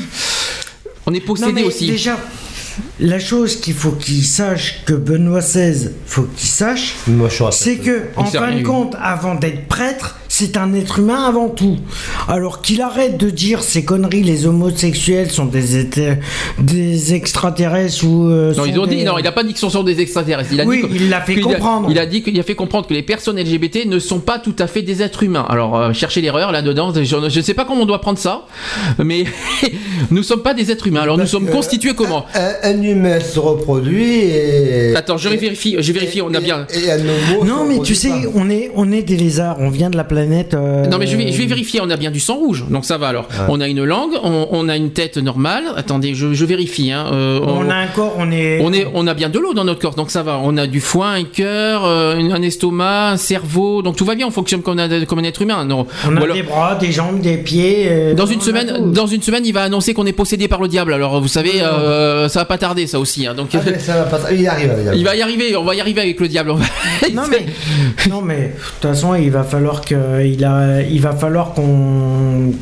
on 1.06 1.12
est 1.14 1.20
Non, 1.20 1.26
possédé 1.26 1.52
mais 1.52 1.62
aussi. 1.64 1.86
Déjà, 1.86 2.18
la 3.00 3.18
chose 3.18 3.56
qu'il 3.56 3.74
faut 3.74 3.90
qu'il 3.92 4.24
sache 4.24 4.82
que 4.84 4.92
Benoît 4.92 5.40
XVI, 5.40 5.90
faut 6.06 6.22
qu'il 6.36 6.48
sache, 6.48 6.94
c'est 7.50 7.76
que 7.76 8.02
en 8.16 8.24
fin 8.24 8.52
de 8.54 8.62
compte, 8.62 8.94
avant 9.02 9.34
d'être 9.34 9.66
prêtre, 9.68 10.18
c'est 10.38 10.56
un 10.56 10.72
être 10.72 11.00
humain 11.00 11.24
avant 11.24 11.48
tout. 11.48 11.78
Alors 12.28 12.62
qu'il 12.62 12.80
arrête 12.80 13.16
de 13.18 13.28
dire 13.28 13.64
ces 13.64 13.84
conneries, 13.84 14.22
les 14.22 14.46
homosexuels 14.46 15.32
sont 15.32 15.46
des, 15.46 15.88
des 16.60 17.14
extraterrestres 17.14 18.04
ou 18.04 18.28
euh, 18.28 18.50
Non, 18.50 18.54
sont 18.54 18.64
ils 18.66 18.78
ont 18.78 18.86
dit, 18.86 19.02
non, 19.02 19.18
il 19.18 19.24
n'a 19.24 19.32
pas 19.32 19.42
dit 19.42 19.52
que 19.52 19.58
ce 19.58 19.68
sont 19.68 19.82
des 19.82 20.00
extraterrestres. 20.00 20.50
Il 20.52 20.60
a 20.60 20.64
Oui, 20.64 20.82
dit 20.82 20.88
que- 20.88 20.94
il 20.94 21.08
l'a 21.10 21.20
fait 21.22 21.38
a- 21.38 21.40
comprendre. 21.42 21.88
il 21.90 21.98
a 21.98 22.06
dit 22.06 22.22
qu'il 22.22 22.38
a 22.38 22.44
fait 22.44 22.54
comprendre 22.54 22.86
que 22.86 22.94
les 22.94 23.02
personnes 23.02 23.36
LGBT 23.36 23.86
ne 23.86 23.98
sont 23.98 24.20
pas 24.20 24.38
tout 24.38 24.54
à 24.60 24.68
fait 24.68 24.82
des 24.82 25.02
êtres 25.02 25.24
humains. 25.24 25.44
Alors, 25.48 25.76
euh, 25.76 25.92
cherchez 25.92 26.20
l'erreur 26.20 26.52
là-dedans. 26.52 26.92
Je, 26.94 27.02
je 27.02 27.16
ne 27.16 27.44
sais 27.44 27.54
pas 27.54 27.64
comment 27.64 27.82
on 27.82 27.86
doit 27.86 28.00
prendre 28.00 28.18
ça, 28.18 28.46
mais 29.02 29.24
nous 30.12 30.18
ne 30.18 30.22
sommes 30.22 30.42
pas 30.42 30.54
des 30.54 30.70
êtres 30.70 30.86
humains. 30.86 31.00
Alors, 31.02 31.18
nous 31.18 31.26
sommes 31.26 31.48
constitués 31.48 31.94
comment 31.96 32.26
Un, 32.36 32.52
un 32.62 32.80
humain 32.82 33.18
se 33.18 33.40
reproduit 33.40 34.20
et. 34.20 34.94
Attends, 34.94 35.16
je 35.18 35.28
vérifie. 35.30 35.74
Je 35.80 35.92
vérifie. 35.92 36.22
On 36.22 36.32
a 36.32 36.40
bien. 36.40 36.64
Et 36.74 37.44
Non, 37.44 37.64
mais 37.68 37.80
tu 37.82 37.96
sais, 37.96 38.08
pas. 38.10 38.16
on 38.36 38.48
est, 38.50 38.70
on 38.76 38.92
est 38.92 39.02
des 39.02 39.16
lézards, 39.16 39.56
on 39.58 39.70
vient 39.70 39.90
de 39.90 39.96
la 39.96 40.04
planète. 40.04 40.27
Euh, 40.54 40.86
Non 40.86 40.98
mais 40.98 41.06
je 41.06 41.16
vais, 41.16 41.32
je 41.32 41.38
vais 41.38 41.46
vérifier, 41.46 41.80
on 41.82 41.90
a 41.90 41.96
bien 41.96 42.10
du 42.10 42.20
sang 42.20 42.36
rouge, 42.36 42.64
donc 42.70 42.84
ça 42.84 42.98
va 42.98 43.08
alors. 43.08 43.28
On 43.48 43.60
a 43.60 43.68
une 43.68 43.84
langue, 43.84 44.12
on, 44.22 44.48
on 44.50 44.68
a 44.68 44.76
une 44.76 44.90
tête 44.90 45.16
normale. 45.16 45.64
Attendez, 45.76 46.14
je, 46.14 46.32
je 46.34 46.44
vérifie. 46.44 46.90
Hein. 46.92 47.06
Euh, 47.12 47.40
On 47.42 47.68
a 47.70 47.74
un 47.74 47.86
corps, 47.88 48.14
on 48.18 48.30
est. 48.30 48.60
on, 48.62 48.72
est, 48.72 48.86
on 48.94 49.06
a 49.06 49.14
bien 49.14 49.28
de 49.28 49.38
l'eau 49.38 49.54
dans 49.54 49.64
notre 49.64 49.80
corps, 49.80 49.94
donc 49.94 50.10
ça 50.10 50.22
va. 50.22 50.40
On 50.42 50.56
a 50.56 50.66
du 50.66 50.80
foin, 50.80 51.12
un 51.14 51.24
cœur, 51.24 51.84
euh, 51.84 52.16
un 52.18 52.42
estomac, 52.42 53.10
un 53.12 53.16
cerveau, 53.16 53.82
donc 53.82 53.96
tout 53.96 54.04
va 54.04 54.14
bien. 54.14 54.26
On 54.26 54.30
fonctionne 54.30 54.62
comme 54.62 54.78
un, 54.78 55.04
comme 55.04 55.18
un 55.18 55.24
être 55.24 55.42
humain. 55.42 55.64
Non. 55.64 55.86
On 56.06 56.16
a 56.16 56.22
alors- 56.22 56.36
des 56.36 56.42
bras, 56.42 56.74
des 56.76 56.92
jambes, 56.92 57.20
des 57.20 57.36
pieds. 57.38 57.86
euh, 57.88 58.14
dans 58.14 58.26
une 58.26 58.40
semaine, 58.40 58.92
dans 58.92 59.06
une 59.06 59.22
semaine, 59.22 59.44
il 59.46 59.52
va 59.52 59.62
annoncer 59.62 59.94
qu'on 59.94 60.06
est 60.06 60.12
possédé 60.12 60.48
par 60.48 60.60
le 60.60 60.68
diable. 60.68 60.92
Alors 60.92 61.20
vous 61.20 61.28
savez, 61.28 61.58
ça 61.58 62.28
va 62.40 62.44
pas 62.44 62.58
tarder 62.58 62.86
ça 62.86 62.98
aussi. 62.98 63.26
hein. 63.26 63.34
donc 63.34 63.48
Ah, 63.54 63.58
ça 63.78 63.96
va 63.96 64.02
pas. 64.04 64.32
Il 64.32 64.46
arrive. 64.46 64.72
Il 64.94 65.04
va 65.04 65.16
y 65.16 65.22
arriver. 65.22 65.56
On 65.56 65.64
va 65.64 65.74
y 65.74 65.80
arriver 65.80 66.00
avec 66.02 66.20
le 66.20 66.28
diable. 66.28 66.52
Non 67.14 67.22
mais, 67.30 67.46
non 68.10 68.20
mais, 68.22 68.36
de 68.38 68.42
toute 68.80 68.90
façon, 68.90 69.14
il 69.14 69.30
va 69.30 69.42
falloir 69.44 69.80
que, 69.82 70.17
il 70.20 71.00
va 71.00 71.12
falloir 71.12 71.52
qu'on, 71.52 72.52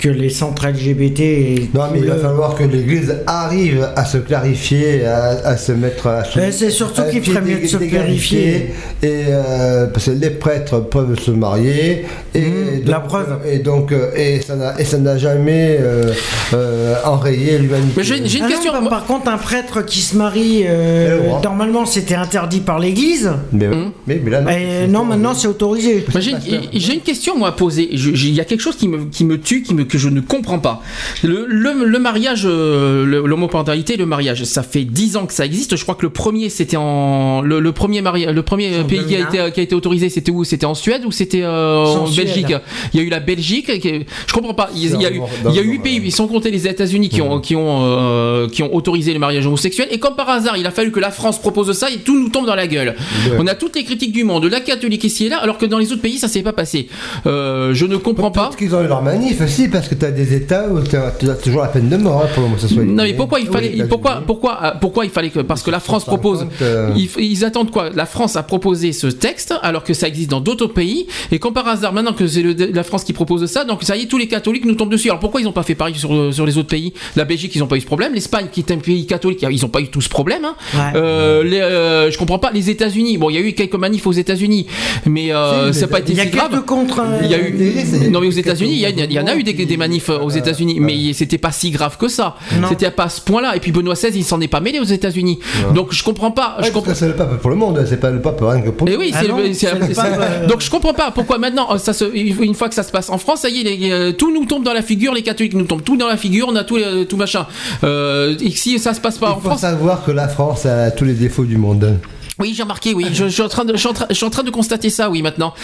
que 0.00 0.08
les 0.08 0.30
centres 0.30 0.66
LGBT. 0.66 1.20
et 1.20 1.70
Non, 1.74 1.82
mais 1.92 2.00
il 2.00 2.06
va 2.06 2.16
falloir 2.16 2.54
que 2.54 2.64
l'Église 2.64 3.14
arrive 3.26 3.88
à 3.94 4.04
se 4.04 4.18
clarifier, 4.18 5.04
à, 5.06 5.24
à 5.44 5.56
se 5.56 5.72
mettre 5.72 6.06
à 6.06 6.22
Mais 6.36 6.50
c'est 6.52 6.70
surtout 6.70 7.02
qu'il 7.10 7.22
ferait 7.22 7.42
mieux 7.42 7.60
de 7.60 7.66
se 7.66 7.76
clarifier. 7.76 8.70
Et 9.02 9.24
euh, 9.28 9.86
parce 9.86 10.06
que 10.06 10.10
les 10.12 10.30
prêtres 10.30 10.80
peuvent 10.80 11.18
se 11.18 11.30
marier 11.30 12.06
et 12.34 12.40
donc, 12.40 12.50
Mmh, 12.86 12.90
la 12.90 13.00
preuve. 13.00 13.38
et 13.50 13.58
donc 13.58 13.92
euh, 13.92 14.10
et 14.16 14.40
ça 14.40 14.98
n'a 14.98 15.18
jamais 15.18 15.76
euh, 15.80 16.12
euh, 16.54 16.94
enrayé 17.04 17.58
l'humanité. 17.58 18.02
J'ai 18.02 18.16
une 18.18 18.24
Ah 18.24 18.38
non, 18.42 18.48
question. 18.48 18.72
par, 18.72 18.88
par 18.88 19.04
contre, 19.06 19.28
un 19.28 19.36
prêtre 19.38 19.82
qui 19.84 20.00
se 20.00 20.16
marie, 20.16 20.62
euh, 20.66 21.18
Eh, 21.22 21.26
ouais. 21.28 21.40
normalement, 21.42 21.84
c'était 21.86 22.14
interdit 22.14 22.60
par 22.60 22.78
l'Église. 22.78 23.30
Mais, 23.52 23.68
Mmh. 23.68 23.92
mais, 24.06 24.20
mais 24.24 24.30
là, 24.30 24.40
non. 24.40 24.50
Et 24.50 24.86
non, 24.88 25.04
maintenant, 25.04 25.34
c'est 25.34 25.48
autorisé. 25.48 26.04
J'ai, 26.18 26.94
une- 26.94 27.00
question 27.00 27.36
moi 27.38 27.48
à 27.48 27.52
poser. 27.52 27.88
Il 27.92 28.34
y 28.34 28.40
a 28.40 28.44
quelque 28.44 28.60
chose 28.60 28.76
qui 28.76 28.88
me, 28.88 29.04
qui 29.06 29.24
me 29.24 29.38
tue, 29.38 29.62
qui 29.62 29.74
me, 29.74 29.84
que 29.90 29.98
je 29.98 30.08
ne 30.08 30.20
comprends 30.20 30.58
pas. 30.58 30.82
Le, 31.22 31.44
le- 31.48 31.84
le 31.84 31.98
mariage, 31.98 32.42
euh, 32.46 33.04
le- 33.04 33.26
l'homoparentalité, 33.26 33.96
le 33.96 34.06
mariage, 34.06 34.44
ça 34.44 34.62
fait 34.62 34.84
10 34.84 35.16
ans 35.16 35.26
que 35.26 35.32
ça 35.32 35.44
existe. 35.44 35.76
Je 35.76 35.82
crois 35.82 35.94
que 35.94 36.02
le 36.02 36.10
premier, 36.10 36.48
c'était 36.48 36.76
en 36.76 37.42
le, 37.42 37.72
premier 37.72 38.00
mari, 38.02 38.26
le 38.26 38.42
premier 38.42 38.70
pays 38.84 39.04
qui 39.06 39.16
a 39.16 39.24
2001. 39.24 39.28
été 39.46 39.52
qui 39.52 39.60
a 39.60 39.62
été 39.62 39.74
autorisé, 39.74 40.08
c'était 40.08 40.30
où? 40.30 40.44
C'était 40.44 40.66
en 40.66 40.74
Suède 40.74 41.02
ou 41.04 41.12
c'était 41.12 41.42
euh, 41.42 41.84
en 41.84 42.06
Suède. 42.06 42.26
Belgique? 42.26 42.54
Il 42.94 43.00
y 43.00 43.02
a 43.02 43.06
eu 43.06 43.10
la 43.10 43.20
Belgique. 43.20 43.80
qui- 43.80 44.06
je 44.26 44.32
comprends 44.32 44.54
pas. 44.54 44.70
Il, 44.74 44.82
il 44.84 45.02
y 45.02 45.06
a 45.06 45.10
eu, 45.12 45.20
il 45.48 45.54
y 45.54 45.58
a 45.58 45.62
huit 45.62 45.78
pays, 45.80 46.00
ils 46.04 46.12
sont 46.12 46.28
comptés 46.28 46.50
les 46.50 46.66
États-Unis 46.68 47.08
qui 47.08 47.20
ont 47.22 47.40
qui 47.40 47.56
ont 47.56 47.80
euh, 47.82 48.48
qui 48.48 48.62
ont 48.62 48.74
autorisé 48.74 49.12
le 49.12 49.18
mariage 49.18 49.46
homosexuel. 49.46 49.88
Et 49.90 49.98
comme 49.98 50.14
par 50.14 50.28
hasard, 50.30 50.56
il 50.56 50.66
a 50.66 50.70
fallu 50.70 50.90
que 50.92 51.00
la 51.00 51.10
France 51.10 51.40
propose 51.40 51.72
ça 51.76 51.90
et 51.90 51.98
tout 51.98 52.18
nous 52.18 52.28
tombe 52.28 52.46
dans 52.46 52.54
la 52.54 52.66
gueule. 52.66 52.94
Ouais. 53.26 53.36
On 53.38 53.46
a 53.46 53.54
toutes 53.54 53.76
les 53.76 53.84
critiques 53.84 54.12
du 54.12 54.24
monde, 54.24 54.44
la 54.44 54.60
catholique 54.60 55.04
ici 55.04 55.26
et 55.26 55.28
là, 55.28 55.38
alors 55.38 55.58
que 55.58 55.66
dans 55.66 55.78
les 55.78 55.92
autres 55.92 56.02
pays, 56.02 56.18
ça 56.18 56.28
s'est 56.28 56.42
pas 56.42 56.52
passé. 56.52 56.88
Euh, 57.26 57.74
je 57.74 57.86
ne 57.86 57.96
comprends 57.96 58.30
pas. 58.30 58.44
Parce 58.44 58.56
qu'ils 58.56 58.74
ont 58.74 58.82
eu 58.84 58.86
leur 58.88 59.02
manif 59.02 59.40
aussi, 59.40 59.68
parce 59.68 59.79
parce 59.80 59.88
que 59.88 59.94
tu 59.94 60.04
as 60.04 60.10
des 60.10 60.34
États 60.34 60.68
où 60.68 60.80
tu 60.82 60.96
as, 60.96 61.34
toujours 61.34 61.62
la 61.62 61.68
peine 61.68 61.88
de 61.88 61.96
mort 61.96 62.22
hein, 62.24 62.28
pour 62.34 62.42
l'homosexualité. 62.42 62.92
Non 62.92 63.02
mais 63.02 63.14
pourquoi 63.14 63.40
il 63.40 63.46
fallait 63.46 63.84
pourquoi 63.88 64.22
pourquoi 64.26 64.58
euh, 64.62 64.70
pourquoi 64.80 65.04
il 65.04 65.10
fallait 65.10 65.30
que 65.30 65.40
parce 65.40 65.62
que 65.62 65.70
la 65.70 65.80
France 65.80 66.04
propose 66.04 66.46
euh, 66.62 66.90
ils, 66.96 67.08
ils 67.18 67.44
attendent 67.44 67.70
quoi? 67.70 67.90
La 67.94 68.06
France 68.06 68.36
a 68.36 68.42
proposé 68.42 68.92
ce 68.92 69.06
texte 69.06 69.54
alors 69.62 69.84
que 69.84 69.94
ça 69.94 70.06
existe 70.06 70.30
dans 70.30 70.40
d'autres 70.40 70.66
pays 70.66 71.06
et 71.32 71.38
comme 71.38 71.54
par 71.54 71.66
hasard 71.66 71.92
maintenant 71.92 72.12
que 72.12 72.26
c'est 72.26 72.42
la 72.42 72.82
France 72.84 73.04
qui 73.04 73.12
propose 73.12 73.46
ça 73.46 73.64
donc 73.64 73.82
ça 73.82 73.96
y 73.96 74.02
est 74.02 74.06
tous 74.06 74.18
les 74.18 74.28
catholiques 74.28 74.64
nous 74.66 74.74
tombent 74.74 74.90
dessus. 74.92 75.08
Alors 75.08 75.20
pourquoi 75.20 75.40
ils 75.40 75.44
n'ont 75.44 75.52
pas 75.52 75.62
fait 75.62 75.74
pareil 75.74 75.94
sur, 75.94 76.32
sur 76.34 76.44
les 76.46 76.58
autres 76.58 76.68
pays? 76.68 76.92
La 77.16 77.24
Belgique 77.24 77.54
ils 77.54 77.60
n'ont 77.60 77.66
pas 77.66 77.76
eu 77.76 77.80
ce 77.80 77.86
problème, 77.86 78.12
l'Espagne 78.14 78.48
qui 78.52 78.60
est 78.60 78.70
un 78.72 78.78
pays 78.78 79.06
catholique 79.06 79.44
ils 79.50 79.62
n'ont 79.62 79.68
pas 79.68 79.80
eu 79.80 79.88
tout 79.88 80.00
ce 80.02 80.08
problème. 80.08 80.44
hein. 80.44 80.54
Ouais. 80.74 80.92
Euh, 81.00 81.42
les, 81.42 81.60
euh, 81.60 82.10
je 82.10 82.18
comprends 82.18 82.38
pas 82.38 82.50
les 82.52 82.68
États-Unis. 82.70 83.16
Bon 83.18 83.30
il 83.30 83.34
y 83.34 83.38
a 83.38 83.40
eu 83.40 83.52
quelques 83.54 83.74
manifs 83.76 84.06
aux 84.06 84.12
États-Unis 84.12 84.66
mais 85.06 85.32
euh, 85.32 85.72
ça 85.72 85.82
n'a 85.82 85.88
pas 85.88 86.00
été 86.00 86.12
Il 86.12 86.18
y 86.18 86.20
a 86.20 86.24
si 86.24 86.30
grave. 86.30 86.50
quelques 86.50 86.66
contre. 86.66 87.02
Il 87.22 87.30
y 87.30 87.34
a 87.34 87.38
eu 87.38 88.10
non 88.10 88.20
mais 88.20 88.26
aux 88.26 88.30
États-Unis, 88.30 88.72
il 88.72 88.78
y, 88.80 89.18
a- 89.18 89.22
en 89.22 89.26
a 89.26 89.34
eu 89.36 89.42
des, 89.42 89.52
des 89.52 89.69
manifs 89.76 90.08
euh, 90.10 90.18
aux 90.18 90.30
États-Unis, 90.30 90.78
mais 90.80 91.12
c'était 91.12 91.38
pas 91.38 91.52
si 91.52 91.70
grave 91.70 91.96
que 91.98 92.08
ça. 92.08 92.36
C'était 92.68 92.90
pas 92.90 93.04
à 93.04 93.08
ce 93.08 93.20
point-là. 93.20 93.56
Et 93.56 93.60
puis 93.60 93.72
Benoît 93.72 93.94
XVI, 93.94 94.10
il 94.14 94.24
s'en 94.24 94.40
est 94.40 94.48
pas 94.48 94.60
mêlé 94.60 94.78
aux 94.80 94.84
États-Unis. 94.84 95.38
Donc 95.74 95.92
je 95.92 96.02
comprends 96.04 96.30
pas. 96.30 96.56
Ouais, 96.60 96.66
je 96.68 96.72
comprends. 96.72 96.94
c'est 96.94 97.06
le 97.08 97.14
pape 97.14 97.36
pour 97.40 97.50
le 97.50 97.56
monde, 97.56 97.84
c'est 97.88 97.98
pas 98.00 98.10
le 98.10 98.20
pape 98.20 98.40
rien 98.40 98.60
que 98.60 98.70
pour 98.70 98.88
Et 98.88 98.92
nous. 98.94 99.00
oui, 99.00 99.10
Ah 99.14 99.18
c'est 99.20 99.28
le- 99.28 99.94
pape, 99.94 100.18
euh, 100.20 100.46
donc 100.46 100.60
je 100.60 100.70
comprends 100.70 100.94
pas 100.94 101.10
pourquoi 101.10 101.38
maintenant 101.38 101.68
euh, 101.74 101.78
ça 101.78 101.92
se, 101.92 102.04
une 102.14 102.54
fois 102.54 102.68
que 102.68 102.74
ça 102.74 102.82
se 102.82 102.90
passe 102.92 103.10
en 103.10 103.18
France, 103.18 103.40
ça 103.40 103.48
y 103.48 103.60
est, 103.60 103.64
les- 103.76 103.90
euh, 103.90 104.12
tout 104.12 104.32
nous 104.32 104.44
tombe 104.46 104.64
dans 104.64 104.72
la 104.72 104.82
figure, 104.82 105.14
les 105.14 105.22
catholiques 105.22 105.54
nous 105.54 105.64
tombent 105.64 105.82
tout 105.84 105.96
dans 105.96 106.08
la 106.08 106.16
figure, 106.16 106.46
on 106.48 106.56
a 106.56 106.64
tout, 106.64 106.76
euh, 106.76 107.04
tout 107.04 107.16
machin. 107.16 107.46
Euh, 107.84 108.36
et 108.40 108.50
si 108.50 108.78
ça 108.78 108.94
se 108.94 109.00
passe 109.00 109.18
pas 109.18 109.28
Il 109.28 109.32
en 109.32 109.40
faut 109.40 109.48
France, 109.48 109.60
savoir 109.60 110.04
que 110.04 110.10
la 110.10 110.28
France 110.28 110.66
a 110.66 110.90
tous 110.90 111.04
les 111.04 111.14
défauts 111.14 111.44
du 111.44 111.56
monde. 111.56 111.98
Oui, 112.40 112.52
j'ai 112.56 112.62
remarqué, 112.62 112.94
oui, 112.94 113.06
je, 113.12 113.24
je 113.24 113.28
suis 113.28 113.42
en 113.42 113.48
train 113.48 113.64
de, 113.64 113.74
je 113.74 113.78
suis 113.78 113.88
en 113.88 113.92
train, 113.92 114.06
je 114.10 114.14
suis 114.14 114.24
en 114.26 114.30
train 114.30 114.42
de 114.42 114.50
constater 114.50 114.90
ça, 114.90 115.10
oui, 115.10 115.22
maintenant. 115.22 115.54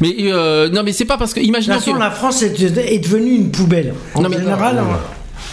Mais 0.00 0.14
euh, 0.20 0.68
non, 0.68 0.82
mais 0.84 0.92
c'est 0.92 1.04
pas 1.04 1.16
parce 1.18 1.32
que 1.32 1.40
De 1.40 1.44
toute 1.44 1.48
imaginons 1.48 1.74
façon, 1.78 1.92
que 1.94 1.98
la 1.98 2.10
France 2.10 2.42
est, 2.42 2.60
est 2.60 2.98
devenue 2.98 3.32
une 3.34 3.50
poubelle. 3.50 3.94
En 4.14 4.22
Non, 4.22 4.28
mais- 4.28 4.36
général, 4.38 4.78
hein. 4.78 5.00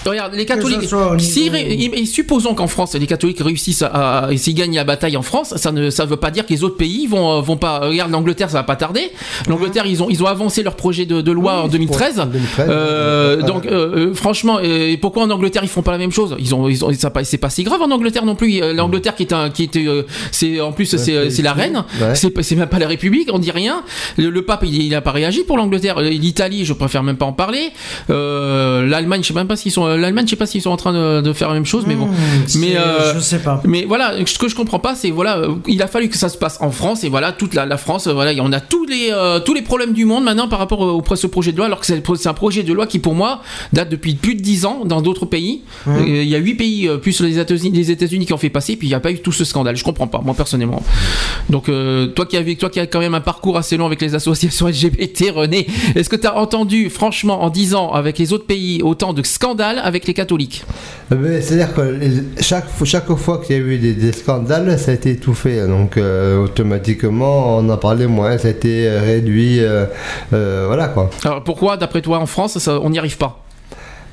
Regarde, 0.06 0.34
les 0.34 0.46
Que 0.46 0.54
catholiques. 0.54 0.90
si 1.20 1.50
et- 1.54 2.06
supposons 2.06 2.54
qu'en 2.56 2.68
France, 2.68 2.94
les 2.96 3.08
catholiques 3.08 3.40
réussissent 3.42 3.82
à, 3.84 4.26
à- 4.26 4.32
et 4.32 4.38
s'ils 4.38 4.54
gagnent 4.56 4.76
la 4.76 4.84
bataille 4.84 5.16
en 5.18 5.22
France, 5.22 5.54
ça 5.58 5.72
ne, 5.72 5.90
ça 5.90 6.06
veut 6.06 6.18
pas 6.18 6.32
dire 6.32 6.46
que 6.46 6.52
les 6.54 6.64
autres 6.64 6.78
pays 6.78 7.08
vont, 7.08 7.32
euh, 7.38 7.42
vont 7.42 7.58
pas. 7.58 7.80
Regarde, 7.80 8.12
l'Angleterre, 8.12 8.50
ça 8.50 8.58
va 8.58 8.64
pas 8.64 8.76
tarder. 8.76 9.12
L'Angleterre, 9.48 9.86
ils 9.86 10.04
ont, 10.04 10.10
ils 10.10 10.22
ont 10.24 10.28
avancé 10.28 10.64
leur 10.64 10.76
projet 10.76 11.06
de, 11.06 11.22
de 11.22 11.32
loi 11.32 11.64
en 11.64 11.68
2013. 11.68 12.20
en 12.20 12.26
2013, 12.26 12.68
Euh, 12.70 13.38
ouais. 13.38 13.44
donc, 13.44 13.66
euh, 13.66 14.10
euh, 14.10 14.14
franchement, 14.14 14.60
et 14.60 14.98
pourquoi 14.98 15.24
en 15.24 15.30
Angleterre 15.30 15.64
ils 15.64 15.70
font 15.70 15.82
pas 15.84 15.92
la 15.92 15.98
même 15.98 16.12
chose? 16.12 16.36
Ils 16.40 16.54
ont, 16.54 16.68
ils 16.68 16.84
ont, 16.84 16.92
ça 16.94 17.12
c'est 17.24 17.38
pas 17.38 17.50
si 17.50 17.64
grave 17.64 17.82
en 17.82 17.92
Angleterre 17.92 18.26
non 18.26 18.36
plus. 18.36 18.60
L'Angleterre 18.74 19.16
qui 19.16 19.24
est 19.24 19.34
un, 19.34 19.50
qui 19.50 19.64
était, 19.64 19.86
c'est 20.32 20.60
en 20.62 20.72
plus, 20.72 20.86
c'est, 20.98 21.30
c'est 21.30 21.42
la 21.42 21.54
reine. 21.54 21.84
Ouais. 22.02 22.16
C'est, 22.16 22.56
même 22.56 22.68
pas 22.70 22.80
la 22.80 22.88
République. 22.88 23.30
On 23.32 23.40
dit 23.40 23.52
rien. 23.52 23.84
Le, 24.18 24.30
le 24.30 24.42
pape, 24.44 24.64
il, 24.66 24.82
il 24.84 24.94
a 24.96 25.02
pas 25.02 25.12
réagi 25.12 25.44
pour 25.44 25.58
l'Angleterre. 25.58 26.00
L'Italie, 26.02 26.66
je 26.66 26.74
préfère 26.74 27.04
même 27.04 27.18
pas 27.18 27.26
en 27.26 27.34
parler. 27.34 27.70
Euh, 28.10 28.86
L'Allemagne, 28.88 29.22
je 29.24 29.28
sais 29.30 29.34
même 29.34 29.48
pas 29.48 29.56
s'ils 29.56 29.72
sont. 29.72 29.93
L'Allemagne, 29.98 30.26
je 30.26 30.32
sais 30.32 30.36
pas 30.36 30.46
s'ils 30.46 30.62
sont 30.62 30.70
en 30.72 30.78
train 30.78 30.94
de, 30.94 31.22
de 31.22 31.34
faire 31.34 31.48
la 31.48 31.54
même 31.56 31.66
chose, 31.66 31.86
mais 31.88 31.96
bon. 31.96 32.08
Hmm, 32.08 32.60
mais 32.60 32.78
euh, 32.78 33.14
je 33.16 33.20
sais 33.20 33.40
pas. 33.40 33.62
mais 33.66 33.86
voilà, 33.86 34.14
ce 34.26 34.38
que 34.38 34.48
je 34.48 34.56
comprends 34.56 34.80
pas, 34.80 34.96
c'est 34.96 35.12
voilà, 35.12 35.38
euh, 35.38 35.56
il 35.68 35.82
a 35.82 35.88
fallu 35.88 36.10
que 36.10 36.18
ça 36.18 36.30
se 36.30 36.38
passe 36.38 36.58
en 36.62 36.72
France 36.72 37.04
et 37.04 37.10
voilà 37.10 37.32
toute 37.32 37.54
la, 37.54 37.66
la 37.66 37.78
France, 37.78 38.08
euh, 38.08 38.14
voilà, 38.14 38.32
on 38.42 38.52
a 38.52 38.60
tous 38.60 38.86
les 38.86 39.10
euh, 39.12 39.40
tous 39.40 39.54
les 39.54 39.62
problèmes 39.62 39.94
du 39.94 40.06
monde 40.06 40.24
maintenant 40.24 40.48
par 40.48 40.60
rapport 40.60 40.80
au, 40.80 41.02
au 41.02 41.16
ce 41.16 41.28
projet 41.28 41.52
de 41.52 41.58
loi, 41.58 41.68
alors 41.68 41.80
que 41.80 41.86
c'est 41.86 42.28
un 42.28 42.34
projet 42.34 42.64
de 42.64 42.74
loi 42.74 42.88
qui 42.88 43.00
pour 43.00 43.14
moi 43.16 43.42
date 43.72 43.90
depuis 43.90 44.16
plus 44.16 44.36
de 44.36 44.42
10 44.42 44.66
ans 44.66 44.82
dans 44.86 45.02
d'autres 45.02 45.26
pays. 45.26 45.62
Euh, 45.88 46.02
Il 46.06 46.28
y 46.28 46.36
a 46.36 46.40
8 46.40 46.56
pays 46.56 46.88
euh, 46.88 46.98
plus 46.98 47.22
les 47.22 47.40
États-Unis, 47.40 47.72
les 47.72 47.92
États-Unis 47.92 48.26
qui 48.26 48.34
ont 48.34 48.38
fait 48.38 48.50
passer, 48.50 48.76
puis 48.76 48.88
il 48.88 48.92
n'y 48.92 48.96
a 48.96 49.00
pas 49.00 49.12
eu 49.12 49.20
tout 49.20 49.32
ce 49.32 49.46
scandale. 49.46 49.76
Je 49.76 49.84
comprends 49.84 50.08
pas, 50.08 50.22
moi 50.24 50.34
personnellement. 50.34 50.82
Donc 51.50 51.70
euh, 51.70 52.08
toi 52.08 52.26
qui 52.26 52.38
as 52.38 52.44
toi 52.56 52.70
qui 52.70 52.80
as 52.80 52.88
quand 52.88 53.00
même 53.00 53.14
un 53.14 53.22
parcours 53.22 53.58
assez 53.58 53.78
long 53.78 53.86
avec 53.86 54.02
les 54.02 54.16
associations 54.16 54.68
LGBT, 54.74 55.32
René, 55.36 55.68
est-ce 55.96 56.10
que 56.10 56.16
tu 56.16 56.28
as 56.28 56.36
entendu 56.38 56.90
franchement 56.90 57.44
en 57.44 57.50
10 57.50 57.76
ans 57.76 57.92
avec 57.94 58.18
les 58.18 58.34
autres 58.34 58.46
pays 58.46 58.82
autant 58.82 59.14
de 59.14 59.24
scandales 59.24 59.80
avec 59.84 60.08
les 60.08 60.14
catholiques 60.14 60.64
Euh, 61.12 61.40
C'est-à-dire 61.42 61.74
que 61.74 62.00
chaque, 62.42 62.68
fois- 62.70 62.88
chaque 62.88 63.12
fois 63.16 63.40
qu'il 63.44 63.56
y 63.56 63.60
a 63.60 63.62
eu 63.62 63.78
des, 63.78 63.94
des 63.94 64.12
scandales, 64.12 64.80
ça 64.80 64.92
a 64.92 64.94
été 64.95 65.12
étouffé. 65.12 65.66
Donc 65.68 65.98
euh, 65.98 66.44
automatiquement, 66.45 67.58
on 67.58 67.70
en 67.70 67.78
parlait 67.78 68.08
moins, 68.08 68.38
ça 68.38 68.48
a 68.48 68.52
été 68.52 68.90
réduit. 68.90 69.60
euh, 69.60 69.86
euh, 70.34 70.64
voilà 70.68 70.88
quoi. 70.88 71.10
Alors 71.24 71.44
pourquoi, 71.44 71.78
d'après 71.78 72.02
toi, 72.02 72.20
en 72.20 72.26
France, 72.26 72.58
ça- 72.58 72.80
on 72.82 72.90
n'y 72.90 72.98
arrive 73.00 73.18
pas? 73.18 73.43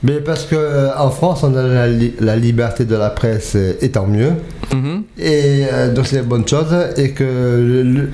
Mais 0.03 0.21
parce 0.21 0.45
que 0.45 0.57
euh, 0.57 0.89
en 0.97 1.11
France, 1.11 1.41
on 1.43 1.55
a 1.55 1.63
la, 1.63 1.87
li- 1.89 2.15
la 2.21 2.37
liberté 2.37 2.85
de 2.87 2.97
la 2.97 3.11
presse, 3.11 3.53
euh, 3.57 3.75
et 3.83 3.91
tant 3.91 4.07
mieux. 4.07 4.33
Mhm. 4.73 5.03
Et 5.19 5.65
euh, 5.73 5.93
donc 5.93 6.07
c'est 6.07 6.17
une 6.19 6.23
bonne 6.23 6.47
chose. 6.49 6.75
Et 6.97 7.11
que 7.11 8.09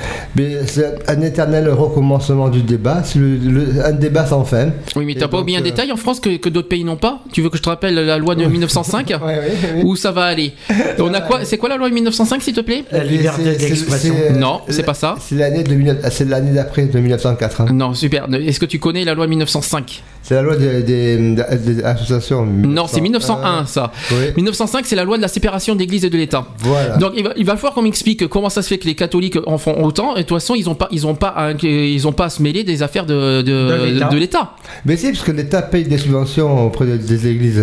c'est 0.66 0.94
un 1.08 1.20
éternel 1.20 1.68
recommencement 1.68 2.48
du 2.48 2.62
débat. 2.62 3.02
C'est 3.04 3.18
le- 3.18 3.36
le- 3.36 3.84
un 3.84 3.92
débat 3.92 4.26
sans 4.26 4.44
fin. 4.44 4.70
Oui, 4.96 5.04
mais 5.06 5.14
t'as 5.14 5.28
pas 5.28 5.38
oublié 5.40 5.58
un 5.58 5.60
euh, 5.60 5.64
détail 5.64 5.92
en 5.92 5.96
France 5.96 6.18
que, 6.20 6.36
que 6.38 6.48
d'autres 6.48 6.68
pays 6.68 6.84
n'ont 6.84 6.96
pas? 6.96 7.20
Tu 7.32 7.42
veux 7.42 7.50
que 7.50 7.56
je 7.56 7.62
te 7.62 7.68
rappelle 7.68 7.94
la 7.94 8.18
loi 8.18 8.34
de 8.34 8.44
1905 8.44 9.08
Ouais, 9.10 9.16
ouais, 9.16 9.38
ouais. 9.76 9.82
Où 9.84 9.96
ça 9.96 10.10
va 10.12 10.24
aller? 10.24 10.52
On 10.98 11.12
a 11.14 11.20
quoi 11.20 11.44
C'est 11.44 11.58
quoi 11.58 11.68
la 11.68 11.76
loi 11.76 11.88
de 11.88 11.94
1905 11.94 12.42
s'il 12.42 12.54
te 12.54 12.60
plaît? 12.60 12.84
La 12.90 13.04
liberté 13.04 13.54
d'expression. 13.54 14.14
Non, 14.34 14.60
c'est 14.68 14.82
pas 14.82 14.94
ça. 14.94 15.16
C'est 15.20 15.36
l'année 15.36 15.62
de 15.62 15.74
mille- 15.74 15.98
c'est 16.10 16.28
l'année 16.28 16.52
d'après, 16.52 16.86
de 16.86 16.98
1904. 16.98 17.60
hein. 17.60 17.66
Non, 17.72 17.94
super. 17.94 18.26
Est-ce 18.32 18.58
que 18.60 18.66
tu 18.66 18.78
connais 18.78 19.04
la 19.04 19.14
loi 19.14 19.26
de 19.26 19.30
1905 19.30 20.02
C'est 20.22 20.34
la 20.34 20.42
loi 20.42 20.56
des, 20.56 20.82
des- 20.82 21.16
des 21.36 21.75
associations. 21.84 22.44
Non, 22.46 22.86
c'est 22.86 23.00
1901 23.00 23.66
ça. 23.66 23.92
Oui. 24.12 24.32
1905, 24.36 24.84
c'est 24.86 24.96
la 24.96 25.04
loi 25.04 25.16
de 25.16 25.22
la 25.22 25.28
séparation 25.28 25.74
de 25.74 25.80
l'Église 25.80 26.04
et 26.04 26.10
de 26.10 26.16
l'État. 26.16 26.46
Voilà. 26.58 26.96
Donc 26.96 27.12
il 27.16 27.24
va, 27.24 27.30
il 27.36 27.44
va 27.44 27.56
falloir 27.56 27.74
qu'on 27.74 27.82
m'explique 27.82 28.26
comment 28.28 28.48
ça 28.50 28.62
se 28.62 28.68
fait 28.68 28.78
que 28.78 28.86
les 28.86 28.94
catholiques 28.94 29.38
en 29.46 29.58
font 29.58 29.82
autant. 29.84 30.14
Et 30.16 30.22
de 30.22 30.26
toute 30.26 30.36
façon, 30.38 30.54
ils 30.54 30.68
ont 30.70 30.74
pas, 30.74 30.88
ils 30.90 31.06
ont 31.06 31.14
pas, 31.14 31.28
à, 31.28 31.52
ils 31.62 32.06
ont 32.08 32.12
pas 32.12 32.26
à 32.26 32.30
se 32.30 32.42
mêler 32.42 32.64
des 32.64 32.82
affaires 32.82 33.06
de, 33.06 33.42
de, 33.42 33.42
De 33.42 33.84
l'État. 33.92 34.08
de 34.08 34.16
l'État. 34.16 34.50
Mais 34.84 34.96
si, 34.96 35.06
parce 35.12 35.22
que 35.24 35.32
l'État 35.32 35.62
paye 35.62 35.84
des 35.84 35.98
subventions 35.98 36.66
auprès 36.66 36.86
de- 36.86 36.96
des 36.96 37.28
églises. 37.28 37.62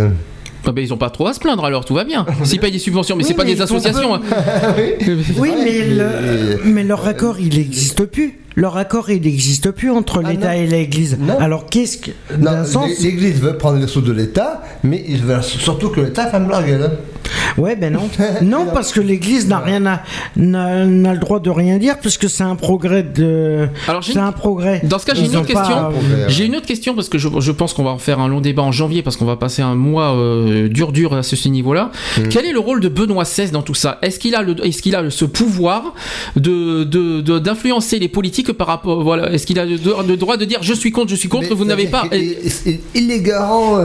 Ah 0.65 0.71
ben, 0.71 0.81
ils 0.81 0.93
ont 0.93 0.97
pas 0.97 1.09
trop 1.09 1.27
à 1.27 1.33
se 1.33 1.41
plaindre 1.41 1.65
alors, 1.65 1.83
tout 1.83 1.93
va 1.93 2.05
bien. 2.05 2.25
S'ils 2.45 2.59
payent 2.59 2.71
des 2.71 2.79
subventions, 2.79 3.17
mais 3.17 3.23
Oui, 3.23 3.27
c'est 3.27 3.33
pas 3.35 3.43
mais 3.43 3.53
des 3.53 3.61
associations. 3.61 4.15
hein. 4.15 4.21
Oui, 5.37 5.51
mais, 5.61 5.87
le- 5.87 6.61
mais 6.63 6.83
leur 6.83 7.05
accord, 7.05 7.35
il 7.39 7.57
n'existe 7.57 8.05
plus. 8.05 8.39
Leur 8.55 8.77
accord, 8.77 9.09
il 9.09 9.21
n'existe 9.21 9.71
plus 9.71 9.89
entre 9.89 10.21
Ah, 10.23 10.31
l'État 10.31 10.55
et 10.55 10.67
l'Église. 10.67 11.17
Alors, 11.39 11.65
qu'est-ce 11.65 11.97
que. 11.97 12.11
D'un 12.37 12.63
sens. 12.65 12.89
l'Église 13.01 13.39
veut 13.41 13.57
prendre 13.57 13.79
les 13.79 13.87
sous 13.87 14.01
de 14.01 14.11
l'État, 14.11 14.61
mais 14.83 15.03
ils 15.07 15.23
veulent 15.23 15.43
surtout 15.43 15.89
que 15.89 16.01
l'État 16.01 16.27
ferme 16.27 16.49
la 16.49 16.61
gueule. 16.61 16.91
Ouais, 17.57 17.75
ben 17.75 17.93
non. 17.93 18.09
non, 18.41 18.67
parce 18.73 18.91
que 18.91 18.99
l'Église 19.01 19.47
n'a 19.47 19.59
rien 19.59 19.85
à. 19.85 20.01
n'a 20.35 20.85
n'a 20.85 21.13
le 21.13 21.19
droit 21.19 21.39
de 21.39 21.49
rien 21.49 21.77
dire, 21.77 21.99
puisque 21.99 22.29
c'est 22.29 22.43
un 22.43 22.55
progrès 22.55 23.03
de. 23.03 23.67
Alors, 23.87 24.01
j'ai 24.01 24.13
C'est 24.13 24.19
une- 24.19 24.25
un 24.25 24.31
progrès. 24.31 24.81
Dans 24.83 24.99
ce 24.99 25.05
cas, 25.05 25.13
j'ai 25.13 25.23
Ils 25.25 25.31
une 25.31 25.37
autre 25.37 25.53
pas- 25.53 25.59
question. 25.61 25.89
J'ai 26.27 26.45
une 26.45 26.55
autre 26.55 26.65
question 26.65 26.95
parce 26.95 27.09
que 27.09 27.17
je, 27.17 27.27
je 27.39 27.51
pense 27.51 27.73
qu'on 27.73 27.83
va 27.83 27.91
en 27.91 27.97
faire 27.97 28.19
un 28.19 28.27
long 28.27 28.41
débat 28.41 28.63
en 28.63 28.71
janvier 28.71 29.01
parce 29.03 29.17
qu'on 29.17 29.25
va 29.25 29.35
passer 29.35 29.61
un 29.61 29.75
mois 29.75 30.15
euh, 30.15 30.67
dur 30.69 30.91
dur 30.91 31.13
à 31.13 31.23
ce, 31.23 31.35
ce 31.35 31.49
niveau-là. 31.49 31.91
Quel 32.29 32.45
est 32.45 32.51
le 32.53 32.59
rôle 32.59 32.79
de 32.79 32.89
Benoît 32.89 33.23
XVI 33.23 33.51
dans 33.51 33.61
tout 33.61 33.73
ça? 33.75 33.99
Est-ce 34.01 34.19
qu'il 34.19 34.35
a 34.35 34.41
le, 34.41 34.55
est-ce 34.65 34.81
qu'il 34.81 34.95
a 34.95 35.01
le- 35.01 35.09
ce 35.09 35.25
pouvoir 35.25 35.93
de 36.35 36.83
de- 36.83 37.21
de- 37.21 37.39
d'influencer 37.39 37.99
les 37.99 38.07
politiques 38.07 38.51
par 38.53 38.67
rapport 38.67 39.03
voilà 39.03 39.31
Est-ce 39.31 39.45
qu'il 39.45 39.59
a 39.59 39.65
le, 39.65 39.77
le 40.07 40.15
droit 40.17 40.37
de 40.37 40.45
dire 40.45 40.59
je 40.61 40.73
suis 40.73 40.91
contre, 40.91 41.09
je 41.09 41.15
suis 41.15 41.29
contre, 41.29 41.47
Mais 41.49 41.55
vous 41.55 41.65
n'avez 41.65 41.87
pas? 41.87 42.03
il 42.95 43.11
est 43.11 43.21
garant 43.21 43.77
euh, 43.77 43.81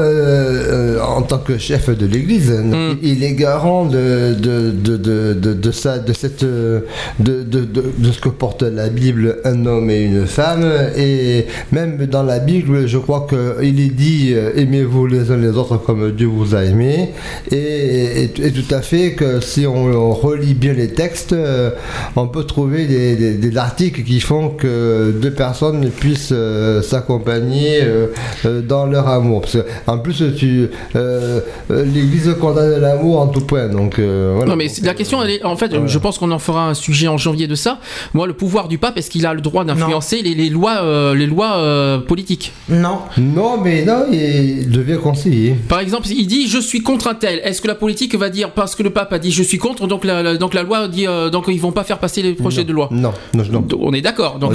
euh, 0.99 1.01
en 1.03 1.23
tant 1.23 1.39
que 1.39 1.59
chef 1.59 1.91
de 1.91 2.07
l'Église. 2.07 2.51
Hmm. 2.51 2.97
Il 3.03 3.23
est 3.25 3.33
garant 3.35 3.58
de 3.59 4.35
de 4.35 4.97
de 4.97 5.53
de, 5.53 5.70
ça, 5.73 5.99
de 5.99 6.12
cette 6.12 6.45
de, 6.45 8.12
ce 8.12 8.20
que 8.20 8.28
porte 8.28 8.62
la 8.62 8.89
Bible, 8.89 9.39
un 9.45 9.67
homme 9.67 9.91
et 9.91 10.03
une 10.03 10.27
femme. 10.27 10.65
Et 10.97 11.47
même 11.73 11.97
dans 12.07 12.23
la 12.23 12.39
Bible, 12.39 12.87
je 12.87 12.99
crois 12.99 13.27
qu'il 13.28 13.81
est 13.81 13.95
dit 13.95 14.33
euh, 14.33 14.53
aimez-vous 14.57 15.07
les 15.07 15.31
uns 15.31 15.37
les 15.37 15.57
autres 15.57 15.77
comme 15.78 16.12
Dieu 16.12 16.27
vous 16.27 16.55
a 16.55 16.65
aimé. 16.65 17.11
Et, 17.51 18.25
et, 18.25 18.53
tout 18.53 18.75
à 18.75 18.81
fait 18.81 19.12
que 19.12 19.41
si 19.41 19.67
on, 19.67 20.12
relit 20.12 20.55
bien 20.55 20.73
les 20.73 20.89
textes, 20.89 21.33
euh, 21.33 21.70
on 22.17 22.28
peut 22.28 22.45
trouver 22.45 22.87
des, 22.87 23.35
des- 23.35 23.57
articles 23.57 24.03
qui 24.05 24.20
font 24.20 24.51
que 24.51 25.11
deux 25.20 25.33
personnes 25.33 25.91
puissent 25.91 26.31
euh, 26.33 26.81
s'accompagner 26.81 27.81
dans 28.45 28.87
leur 28.87 29.09
amour. 29.09 29.41
Parce 29.43 29.57
en 29.87 29.99
plus, 29.99 30.23
tu, 30.37 30.69
l'Église 31.70 32.35
condamne 32.41 32.81
l'amour 32.81 33.20
en 33.20 33.27
tout 33.28 33.41
point. 33.49 33.67
Donc, 33.68 33.99
euh, 33.99 34.33
voilà. 34.36 34.51
Non 34.52 34.57
mais 34.57 34.68
la 34.85 34.94
question, 34.94 35.20
elle 35.23 35.31
est, 35.31 35.44
en 35.44 35.57
fait, 35.57 35.73
je 35.86 35.99
pense 35.99 36.18
qu'on 36.18 36.31
en 36.31 36.39
fera 36.39 36.68
un 36.68 36.75
sujet 36.75 37.09
en 37.09 37.17
janvier 37.18 37.47
de 37.49 37.57
ça. 37.57 37.78
Moi, 38.15 38.27
le 38.28 38.35
pouvoir 38.35 38.68
du 38.68 38.78
pape, 38.78 38.97
est-ce 38.99 39.10
qu'il 39.10 39.27
a 39.27 39.35
le 39.35 39.41
droit 39.41 39.65
d'influencer 39.65 40.23
les, 40.23 40.35
les 40.36 40.51
lois, 40.51 40.78
euh, 40.83 41.15
les 41.15 41.27
lois 41.27 41.57
euh, 41.57 41.99
politiques? 41.99 42.52
Non. 42.68 42.99
Non, 43.18 43.59
mais 43.62 43.85
non, 43.85 44.05
il 44.12 44.70
devient 44.70 44.99
conseiller. 45.02 45.57
Par 45.68 45.81
exemple, 45.81 46.07
il 46.09 46.27
dit 46.27 46.47
je 46.49 46.59
suis 46.59 46.83
contre 46.83 47.09
un 47.09 47.15
tel. 47.15 47.41
Est-ce 47.43 47.60
que 47.60 47.67
la 47.68 47.75
politique 47.75 48.15
va 48.15 48.28
dire 48.31 48.51
parce 48.52 48.75
que 48.77 48.83
le 48.85 48.91
pape 48.91 49.12
a 49.12 49.18
dit 49.18 49.33
je 49.33 49.43
suis 49.43 49.59
contre, 49.59 49.86
donc 49.89 50.05
la, 50.05 50.23
la- 50.23 50.36
donc 50.36 50.55
la 50.55 50.62
loi 50.62 50.86
dit 50.89 51.07
euh, 51.07 51.31
donc 51.31 51.47
ils 51.49 51.60
vont 51.60 51.73
pas 51.73 51.85
faire 51.85 51.99
passer 51.99 52.23
les 52.23 52.35
projets 52.35 52.65
de 52.65 52.73
loi? 52.73 52.89
Non, 52.93 53.12
non, 53.35 53.44
non. 53.51 53.60
Donc, 53.60 53.81
on 53.81 53.93
est 53.93 54.01
d'accord. 54.02 54.39
Donc, 54.39 54.52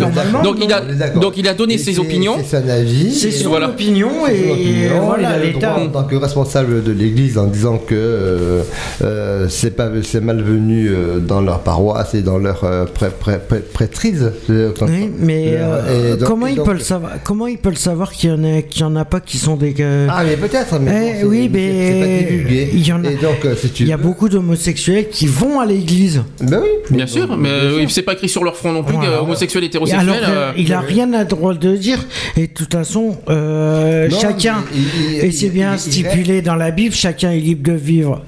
il 0.62 0.72
a 0.74 0.82
donc 1.26 1.34
il 1.38 1.48
a 1.48 1.54
donné 1.54 1.74
Et 1.76 1.78
ses 1.78 2.00
opinions. 2.00 2.36
C'est 2.44 2.62
son 2.62 2.70
avis. 2.70 3.12
C'est 3.14 3.32
son 3.32 3.50
voilà. 3.50 3.70
opinion 3.70 4.28
et 4.28 4.52
opinion. 4.52 5.06
voilà, 5.06 5.38
il 5.38 5.42
a 5.42 5.46
le 5.46 5.52
droit 5.54 5.70
l'État. 5.70 5.80
en 5.80 5.88
tant 5.88 6.04
que 6.04 6.16
responsable 6.16 6.84
de 6.84 6.92
l'Église 6.92 7.38
en 7.38 7.48
disant 7.48 7.78
que 7.78 8.62
euh, 9.02 9.48
c'est 9.50 9.72
pas 9.72 9.90
c'est 10.04 10.22
malvenu 10.22 10.90
euh, 10.90 11.20
dans 11.20 11.42
leur 11.42 11.60
paroisse 11.62 12.14
et 12.14 12.22
dans 12.22 12.38
leur 12.38 12.64
euh, 12.64 12.86
prê- 12.86 13.10
prê- 13.12 13.40
prê- 13.40 13.62
prêtrise. 13.62 14.32
Oui, 14.50 15.12
mais 15.20 15.54
Euh, 15.58 16.14
et 16.14 16.18
donc- 16.18 16.28
comment 16.28 16.48
et 16.48 16.52
il 16.52 16.56
donc- 16.58 16.66
peut 16.68 16.74
le 16.74 16.80
savoir 16.80 17.12
Comment 17.24 17.48
il 17.48 17.58
peut 17.58 17.70
le 17.70 17.76
savoir 17.76 18.12
qu'il 18.12 18.30
y 18.30 18.34
en 18.34 18.44
a 18.44 18.62
qu'il 18.62 18.82
y 18.82 18.84
en 18.86 18.96
a 18.96 19.06
pas 19.06 19.20
qui 19.20 19.38
sont 19.38 19.56
des 19.56 19.74
euh, 19.80 20.08
Ah 20.10 20.24
mais 20.26 20.36
peut-être, 20.38 20.80
mais 20.80 21.18
Eh 21.22 21.26
oui, 21.26 21.50
c'est- 21.54 21.60
c'est 21.60 22.00
pas 22.00 22.06
mais 22.08 22.24
divulgué. 22.24 22.70
il 22.74 22.88
y 22.88 22.92
en 22.94 23.04
a. 23.04 23.10
Et 23.12 23.16
donc, 23.16 23.46
si 23.58 23.70
tu 23.70 23.84
Il 23.84 23.90
y 23.90 23.94
a 23.94 23.98
veux- 23.98 24.04
beaucoup 24.04 24.30
d'homosexuels 24.30 25.10
qui 25.10 25.28
vont 25.28 25.60
à 25.60 25.66
l'église. 25.66 26.24
Ben 26.42 26.60
oui. 26.62 26.96
Bien 26.96 27.08
sûr, 27.08 27.38
mais 27.38 27.50
euh, 27.50 27.88
c'est 27.90 28.02
pas 28.02 28.14
écrit 28.14 28.30
sur 28.30 28.44
leur 28.44 28.56
front 28.56 28.72
non 28.72 28.84
plus 28.84 28.96
Voilà. 28.96 29.18
que 29.18 29.22
homosexuel, 29.22 29.64
Et 29.64 29.68
hétérosexuel. 29.68 30.10
alors, 30.10 30.30
euh, 30.30 30.52
il 30.58 30.72
a 30.74 30.80
rien 30.80 31.12
à 31.14 31.24
droit 31.26 31.54
de 31.54 31.76
dire. 31.76 32.00
Et 32.38 32.48
de 32.48 32.54
toute 32.54 32.72
façon, 32.74 33.18
euh, 33.30 34.08
Non, 34.10 34.20
chacun, 34.20 34.64
mais 34.72 34.78
il- 34.80 35.16
il- 35.18 35.26
et 35.26 35.32
c'est 35.32 35.50
bien 35.50 35.72
il- 35.72 35.76
il- 35.76 35.80
stipulé 35.80 36.42
dans 36.42 36.56
la 36.56 36.72
Bible, 36.72 36.94
chacun 36.96 37.32
est 37.32 37.40
libre 37.40 37.64
de 37.72 37.78
vivre 37.78 38.22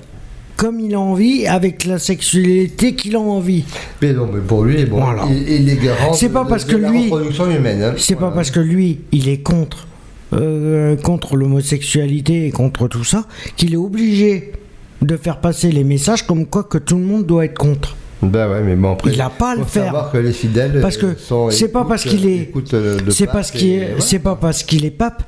comme 0.56 0.80
il 0.80 0.94
a 0.96 1.00
envie, 1.00 1.48
avec 1.48 1.86
la 1.86 2.00
sexualité 2.00 2.96
qu'il 2.96 3.16
a 3.16 3.20
envie. 3.20 3.64
Mais 4.02 4.14
non, 4.14 4.30
mais 4.34 4.40
pour 4.42 4.64
lui, 4.64 4.86
bon, 4.86 5.02
Voilà. 5.02 5.24
il, 5.30 5.50
il 5.62 5.70
est 5.70 5.76
garant 5.84 6.14
C'est 6.14 6.30
pas 6.30 6.44
de- 6.44 6.50
parce 6.50 6.66
de 6.66 6.74
que 6.74 6.78
la 6.78 6.90
lui- 6.92 7.04
reproduction 7.04 7.50
humaine. 7.52 7.82
hein. 7.84 7.94
C'est 7.98 8.16
pas 8.16 8.32
parce 8.32 8.52
que 8.52 8.60
lui, 8.60 9.00
il 9.12 9.28
est 9.30 9.40
contre, 9.44 9.88
euh, 10.34 10.96
contre 10.96 11.36
l'homosexualité 11.36 12.48
et 12.48 12.52
contre 12.52 12.88
tout 12.88 13.04
ça, 13.04 13.26
qu'il 13.58 13.74
est 13.74 13.78
obligé 13.78 14.54
de 15.02 15.18
faire 15.18 15.40
passer 15.42 15.72
les 15.72 15.84
messages 15.84 16.24
comme 16.26 16.46
quoi 16.46 16.64
que 16.64 16.78
tout 16.78 16.96
le 16.98 17.04
monde 17.04 17.26
doit 17.26 17.46
être 17.46 17.58
contre. 17.58 17.96
Ben 18.24 18.50
ouais, 18.50 18.62
mais 18.64 18.76
bon, 18.76 18.94
après. 18.94 19.12
Il 19.14 19.22
a 19.22 19.30
pas 19.30 19.52
à 19.52 19.56
le 19.56 19.66
faire. 19.66 19.86
savoir 19.86 20.12
que 20.12 20.18
les 20.18 20.32
fidèles. 20.32 20.80
Parce 20.82 20.98
que 20.98 21.08
euh, 21.32 21.50
c'est 21.52 21.68
pas 21.68 21.84
parce 21.84 22.06
qu'il 22.06 22.26
est, 22.26 22.50
euh, 22.74 22.98
c'est 23.10 23.28
parce 23.28 23.52
qu'il 23.52 23.86
c'est 24.00 24.20
pas 24.20 24.36
parce 24.36 24.64
qu'il 24.64 24.86
est 24.86 24.90
pape 24.92 25.22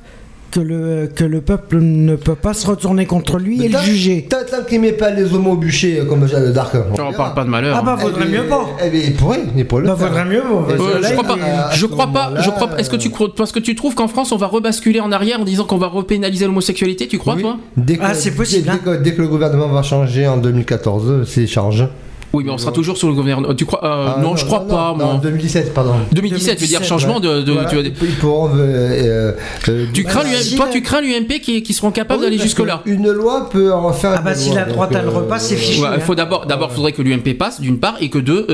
que 0.50 0.60
le 0.60 1.10
que 1.14 1.24
le 1.24 1.40
peuple 1.42 1.78
ne 1.80 2.16
peut 2.16 2.34
pas 2.34 2.54
se 2.54 2.66
retourner 2.66 3.04
contre 3.06 3.38
lui 3.38 3.62
et 3.64 3.68
le 3.68 3.78
juger. 3.80 4.26
Tant, 4.30 4.38
tant 4.50 4.64
qu'il 4.64 4.80
met 4.80 4.92
pas 4.92 5.10
les 5.10 5.34
homos 5.34 5.52
au 5.52 5.56
bûcher 5.56 6.00
euh, 6.00 6.04
comme 6.06 6.26
Jeanne 6.26 6.52
d'Arc. 6.52 6.74
on 6.92 7.12
parle 7.12 7.34
pas 7.34 7.44
de 7.44 7.50
malheur. 7.50 7.76
Ah 7.78 7.82
bah 7.84 7.96
vaudrait 8.00 8.24
Eh 8.26 8.30
bien, 8.30 8.42
mieux 8.42 8.48
pas. 8.48 8.66
Eh 8.84 8.88
bien, 8.90 9.00
il 9.04 9.14
pourrait, 9.14 9.40
il 9.56 9.66
pourrait 9.66 9.82
le 9.82 9.88
Bah 9.88 9.96
faire. 9.96 10.08
vaudrait 10.08 10.24
mieux 10.24 10.42
Euh, 10.42 11.02
je 11.02 11.12
crois 11.12 11.24
pas. 11.24 11.34
à 11.34 11.70
Je 11.74 11.86
crois 11.86 12.06
pas. 12.06 12.24
moment-là, 12.28 12.40
Je 12.42 12.50
crois 12.50 12.68
pas. 12.68 12.76
Est-ce 12.78 12.88
que 12.90 12.96
tu 12.96 13.10
crois 13.10 13.28
parce 13.34 13.52
que 13.52 13.58
tu 13.58 13.74
trouves 13.74 13.94
qu'en 13.94 14.08
France 14.08 14.32
on 14.32 14.36
va 14.36 14.46
rebasculer 14.46 15.00
en 15.00 15.12
arrière 15.12 15.40
en 15.40 15.44
disant 15.44 15.64
qu'on 15.64 15.76
va 15.78 15.88
repénaliser 15.88 16.46
l'homosexualité 16.46 17.08
Tu 17.08 17.18
crois 17.18 17.34
Oui. 17.34 17.42
toi 17.42 17.58
Dès 17.76 17.96
que, 17.98 18.02
Ah, 18.04 18.14
c'est 18.14 18.30
possible, 18.34 18.64
Dès, 18.64 18.70
hein. 18.70 18.78
dès 18.84 18.90
que, 18.98 19.02
dès 19.02 19.14
que 19.14 19.22
le 19.22 19.28
gouvernement 19.28 19.68
va 19.68 19.82
changer 19.82 20.26
en 20.26 20.38
2014, 20.38 21.24
c'est 21.28 21.46
change. 21.46 21.84
Oui, 22.32 22.44
mais 22.44 22.50
on 22.52 22.58
sera 22.58 22.72
toujours 22.72 22.96
sur 22.98 23.08
le 23.08 23.14
gouvernement. 23.14 23.54
Tu 23.54 23.64
crois 23.64 23.80
euh, 23.84 24.06
Ah, 24.16 24.20
Non, 24.20 24.36
je 24.36 24.44
crois 24.44 24.60
non, 24.60 24.66
pas. 24.66 24.88
non, 24.90 24.96
moi. 25.04 25.14
Non, 25.14 25.18
2017, 25.18 25.72
pardon. 25.72 25.92
2017, 26.12 26.58
je 26.58 26.60
veux 26.62 26.66
dire 26.68 26.78
2017, 26.80 26.88
changement 26.88 27.20
de. 27.20 27.42
de- 27.42 27.52
Voilà, 27.52 27.68
tu, 27.68 27.76
ils 28.02 28.14
pourront. 28.16 28.50
euh, 28.54 29.32
euh, 29.68 29.86
tu 29.94 30.04
crains 30.04 30.22
Bah, 30.24 30.28
si 30.40 30.56
toi, 30.56 30.66
la- 30.66 30.72
tu 30.72 30.82
crains 30.82 31.00
l'UMP 31.00 31.40
qui, 31.40 31.62
qui 31.62 31.72
seront 31.72 31.90
capables 31.90 32.20
oui, 32.20 32.26
d'aller 32.26 32.38
jusque 32.42 32.58
là. 32.60 32.82
Une 32.86 33.10
loi 33.10 33.48
peut 33.50 33.72
en 33.72 33.92
faire. 33.92 34.12
Ah 34.16 34.20
bah, 34.22 34.34
si 34.34 34.50
loi, 34.50 34.58
la 34.60 34.64
droite, 34.66 34.90
elle 34.92 35.06
euh, 35.06 35.10
repasse, 35.10 35.48
c'est 35.48 35.56
fichu. 35.56 35.80
Ouais, 35.82 35.88
il 35.92 35.96
hein. 35.96 36.00
faut 36.00 36.14
d'abord, 36.14 36.44
d'abord, 36.46 36.70
faudrait 36.72 36.92
que 36.92 37.00
l'UMP 37.02 37.34
passe 37.38 37.60
d'une 37.60 37.78
part 37.78 37.96
et 38.00 38.10
que 38.10 38.18
deux, 38.18 38.46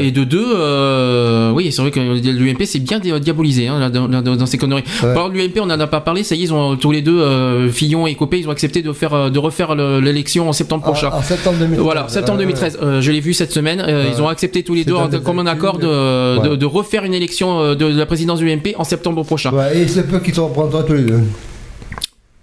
et 0.00 0.10
de 0.10 0.24
deux, 0.24 0.44
euh, 0.54 1.50
oui, 1.52 1.72
c'est 1.72 1.82
vrai 1.82 1.90
que 1.90 2.00
l'UMP 2.00 2.64
c'est 2.66 2.78
bien 2.80 2.98
diabolisé 2.98 3.68
hein, 3.68 3.90
dans, 3.90 4.08
dans- 4.08 4.22
dans 4.36 4.46
ces 4.46 4.58
conneries. 4.58 4.84
Ouais. 5.02 5.14
Par 5.14 5.28
l'UMP, 5.28 5.58
on 5.60 5.64
en 5.70 5.80
a 5.80 5.86
pas 5.86 6.00
parlé. 6.00 6.22
Ça 6.22 6.34
y 6.34 6.40
est, 6.40 6.44
ils 6.44 6.52
ont 6.52 6.76
tous 6.76 6.90
les 6.92 7.02
deux, 7.02 7.18
euh, 7.20 7.70
Fillon 7.70 8.06
et 8.06 8.14
Copé, 8.14 8.38
ils 8.40 8.48
ont 8.48 8.52
accepté 8.52 8.82
de 8.82 8.92
faire, 8.92 9.30
de 9.30 9.38
refaire 9.38 9.74
le- 9.74 10.00
l'élection 10.00 10.48
en 10.48 10.52
septembre 10.52 10.82
prochain. 10.82 11.10
En, 11.12 11.22
septembre 11.22 11.56
2013. 11.58 11.82
Voilà, 11.84 12.08
septembre 12.08 12.38
Ouais, 12.38 12.44
2013. 12.44 12.78
Euh, 12.82 13.00
je 13.00 13.10
l'ai 13.12 13.20
vu 13.22 13.32
cette 13.34 13.52
semaine. 13.52 13.82
euh. 13.86 14.10
Ils 14.12 14.20
ont 14.20 14.28
accepté 14.28 14.62
tous 14.62 14.74
les 14.74 14.82
C'est 14.84 14.90
deux, 14.90 15.20
comme 15.20 15.38
un 15.38 15.46
accord 15.46 15.78
de, 15.78 16.38
ouais. 16.38 16.48
de, 16.50 16.56
de 16.56 16.66
refaire 16.66 17.04
une 17.04 17.14
élection 17.14 17.60
euh, 17.60 17.74
de, 17.74 17.90
de 17.92 17.98
la 17.98 18.06
présidence 18.06 18.38
du 18.40 18.50
UMP 18.50 18.74
en 18.76 18.84
septembre 18.84 19.22
prochain. 19.24 19.50
Ouais, 19.52 19.78
et 19.78 19.82
il 19.82 19.88
se 19.90 20.00
peut 20.00 20.18
qu'ils 20.20 20.34
se 20.34 20.40
reprendront 20.40 20.82
tous 20.82 20.94
les 20.94 21.02
deux. 21.04 21.20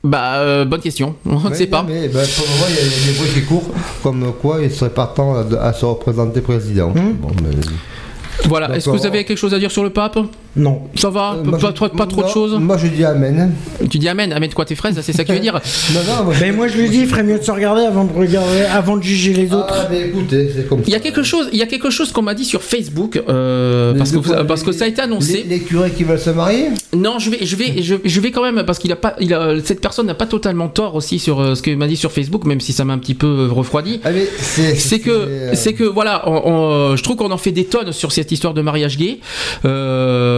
Bah, 0.04 0.36
euh, 0.38 0.64
bonne 0.66 0.80
question. 0.80 1.16
On 1.26 1.50
ne 1.50 1.54
sait 1.54 1.68
pas. 1.68 1.86
Mais 1.88 2.08
bah, 2.08 2.22
pour 2.36 2.46
le 2.46 2.52
moment, 2.52 2.66
il 2.70 2.76
y, 2.76 2.80
a- 2.80 3.12
des 3.12 3.18
bruits 3.20 3.30
qui 3.34 3.44
courent, 3.46 3.70
comme 4.02 4.32
quoi 4.42 4.60
il 4.64 4.72
serait 4.72 4.90
partant 4.92 5.36
à, 5.36 5.44
à 5.62 5.74
se 5.74 5.86
représenter 5.86 6.42
président. 6.42 6.92
Hum. 6.96 7.14
Bon, 7.20 7.28
mais- 7.44 8.48
Voilà. 8.48 8.74
Est-ce 8.76 8.86
que 8.90 8.96
vous 8.96 9.06
avez 9.06 9.26
quelque 9.26 9.38
chose 9.38 9.54
à 9.54 9.60
dire 9.60 9.72
sur 9.72 9.84
le 9.84 9.90
pape? 9.90 10.18
Non. 10.56 10.82
Ça 10.96 11.10
va 11.10 11.36
Euh, 11.38 11.52
Pas, 11.58 11.72
trop- 12.08 12.24
de 12.24 12.28
choses 12.28 12.58
Moi, 12.60 12.78
je 12.78 12.88
dis 12.88 13.06
Amen. 13.06 13.54
Tu 13.90 13.98
dis 14.00 14.10
Amen. 14.10 14.34
Amen 14.34 14.50
quoi 14.54 14.66
tes 14.66 14.76
fraises 14.76 15.00
C'est 15.02 15.14
ça 15.14 15.24
que 15.24 15.28
tu 15.30 15.34
veux 15.36 15.40
dire 15.40 15.54
Non, 15.94 16.00
non, 16.08 16.24
moi, 16.26 16.34
je- 16.34 16.42
Mais 16.42 16.52
moi 16.52 16.68
je 16.68 16.78
lui 16.78 16.90
dis, 16.90 17.00
il 17.02 17.08
ferait 17.08 17.24
mieux 17.24 17.38
de 17.38 17.44
se 17.44 17.52
regarder 17.52 17.84
avant 17.84 18.04
de 18.04 18.14
regarder, 18.14 18.62
avant 18.64 18.98
de 18.98 19.04
juger 19.04 19.34
les 19.34 19.54
autres. 19.54 19.68
Ah, 19.70 19.88
mais 19.92 20.02
écoutez, 20.08 20.52
c'est 20.56 20.68
comme 20.68 20.82
Il 20.86 20.90
y 20.92 20.96
a 20.96 20.98
ça. 20.98 21.04
quelque 21.04 21.24
chose, 21.24 21.50
il 21.54 21.60
y 21.60 21.62
a 21.62 21.66
quelque 21.68 21.90
chose 21.92 22.12
qu'on 22.12 22.22
m'a 22.24 22.34
dit 22.34 22.46
sur 22.46 22.64
Facebook 22.64 23.22
euh, 23.30 23.94
parce, 23.98 24.12
que, 24.12 24.18
de 24.18 24.22
quoi, 24.28 24.44
parce 24.46 24.64
que 24.64 24.72
les- 24.72 24.78
ça 24.78 24.86
a 24.86 24.88
été 24.88 25.02
annoncé. 25.02 25.44
Les, 25.48 25.58
les 25.58 25.60
curés 25.60 25.92
qui 25.92 26.04
veulent 26.04 26.20
se 26.20 26.30
marier 26.32 26.70
Non, 26.96 27.20
je 27.20 27.30
vais, 27.30 27.46
je 27.46 27.56
vais, 27.56 27.82
je, 27.84 27.96
je 28.04 28.20
vais 28.20 28.32
quand 28.32 28.42
même 28.44 28.64
parce 28.66 28.80
qu'il 28.80 28.92
a 28.92 28.96
pas, 28.96 29.16
il 29.20 29.34
a, 29.34 29.54
cette 29.64 29.82
personne 29.82 30.08
n'a 30.08 30.16
pas 30.16 30.26
totalement 30.26 30.68
tort 30.68 30.96
aussi 30.96 31.20
sur 31.20 31.40
euh, 31.42 31.56
ce 31.56 31.62
qu'il 31.62 31.78
m'a 31.78 31.88
dit 31.88 31.96
sur 31.98 32.12
Facebook, 32.12 32.46
même 32.46 32.60
si 32.60 32.74
ça 32.74 32.86
m'a 32.86 32.94
un 32.94 32.98
petit 32.98 33.14
peu 33.16 33.48
refroidi. 33.52 34.00
Ah, 34.04 34.10
mais 34.12 34.28
c'est 34.40 34.76
C'est 34.76 35.00
que, 35.00 35.12
euh, 35.12 35.52
c'est 35.54 35.74
que 35.74 35.84
voilà, 35.84 36.24
on- 36.28 36.42
on- 36.52 36.96
je 36.96 37.04
trouve 37.04 37.18
qu'on 37.18 37.32
en 37.32 37.38
fait 37.38 37.52
des 37.52 37.66
tonnes 37.66 37.92
sur 37.92 38.12
cette 38.12 38.32
histoire 38.32 38.54
de 38.56 38.62
mariage 38.62 38.98
gay, 38.98 39.20
euh, 39.66 40.38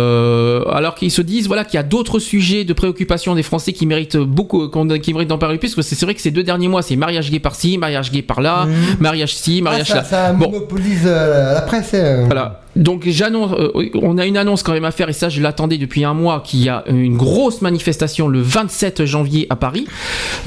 alors 0.71 0.95
qu'ils 0.95 1.11
se 1.11 1.21
disent 1.21 1.47
voilà 1.47 1.63
qu'il 1.65 1.75
y 1.75 1.79
a 1.79 1.83
d'autres 1.83 2.19
sujets 2.19 2.63
de 2.63 2.73
préoccupation 2.73 3.35
des 3.35 3.43
Français 3.43 3.73
qui 3.73 3.85
méritent 3.85 4.17
beaucoup, 4.17 4.69
qui 4.69 5.13
méritent 5.13 5.29
d'en 5.29 5.37
parler 5.37 5.57
plus, 5.57 5.75
parce 5.75 5.87
que 5.89 5.95
c'est 5.95 6.05
vrai 6.05 6.15
que 6.15 6.21
ces 6.21 6.31
deux 6.31 6.43
derniers 6.43 6.67
mois, 6.67 6.81
c'est 6.81 6.95
mariage 6.95 7.29
gay 7.31 7.39
par-ci, 7.39 7.77
mariage 7.77 8.11
gay 8.11 8.21
par-là, 8.21 8.67
mariage 8.99 9.35
ci, 9.35 9.57
ah, 9.61 9.63
mariage 9.63 9.87
ça, 9.87 9.95
là. 9.95 10.03
ça 10.03 10.33
Bon. 10.33 10.49
monopolise 10.51 11.03
euh, 11.05 11.53
la 11.53 11.61
presse. 11.61 11.93
hein. 11.93 12.23
Voilà. 12.25 12.61
Donc 12.75 13.03
j'annonce, 13.07 13.51
euh, 13.59 13.89
on 14.01 14.17
a 14.17 14.25
une 14.25 14.37
annonce 14.37 14.63
quand 14.63 14.71
même 14.71 14.85
à 14.85 14.91
faire 14.91 15.09
et 15.09 15.13
ça 15.13 15.27
je 15.29 15.41
l'attendais 15.41 15.77
depuis 15.77 16.05
un 16.05 16.13
mois 16.13 16.41
qu'il 16.45 16.63
y 16.63 16.69
a 16.69 16.83
une 16.87 17.17
grosse 17.17 17.61
manifestation 17.61 18.27
le 18.29 18.41
27 18.41 19.03
janvier 19.05 19.45
à 19.49 19.55
Paris. 19.57 19.85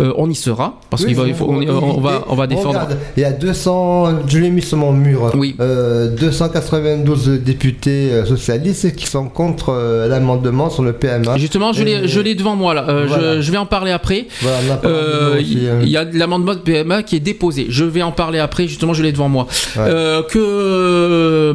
Euh, 0.00 0.12
on 0.16 0.30
y 0.30 0.34
sera 0.34 0.80
parce 0.90 1.02
Oui, 1.02 1.08
qu'il 1.08 1.16
va, 1.16 1.34
faut- 1.34 1.46
on, 1.50 2.00
va, 2.00 2.24
on 2.28 2.34
va 2.34 2.46
défendre. 2.46 2.68
Regarde, 2.80 2.98
il 3.16 3.20
y 3.20 3.24
a 3.26 3.32
200, 3.32 4.26
je 4.26 4.38
l'ai 4.38 4.50
mis 4.50 4.62
sur 4.62 4.78
mon 4.78 4.92
mur, 4.92 5.32
Oui. 5.34 5.54
euh, 5.60 6.08
292 6.16 7.28
députés 7.42 8.10
euh, 8.12 8.24
socialistes 8.24 8.94
qui 8.96 9.06
sont 9.06 9.28
contre 9.28 10.06
l'amendement 10.08 10.70
sur 10.70 10.82
le 10.82 10.92
PMA. 10.94 11.36
Justement, 11.36 11.72
je 11.72 11.84
l'ai, 11.84 12.08
je 12.08 12.20
l'ai 12.20 12.34
devant 12.34 12.56
moi 12.56 12.72
là. 12.74 12.82
Voilà. 13.06 13.36
je, 13.36 13.40
je 13.42 13.52
vais 13.52 13.58
en 13.58 13.66
parler 13.66 13.90
après. 13.90 14.26
Voilà, 14.40 14.58
Il 15.40 15.68
hein. 15.68 15.80
y 15.84 15.96
a 15.96 16.04
de 16.04 16.18
l'amendement 16.18 16.54
de 16.54 16.60
PMA 16.60 17.02
qui 17.02 17.16
est 17.16 17.20
déposé. 17.20 17.66
Je 17.68 17.84
vais 17.84 18.02
en 18.02 18.12
parler 18.12 18.38
après. 18.38 18.66
Justement, 18.66 18.94
je 18.94 19.02
l'ai 19.02 19.12
devant 19.12 19.28
moi. 19.28 19.46
Ouais. 19.76 19.90
Que 20.30 21.52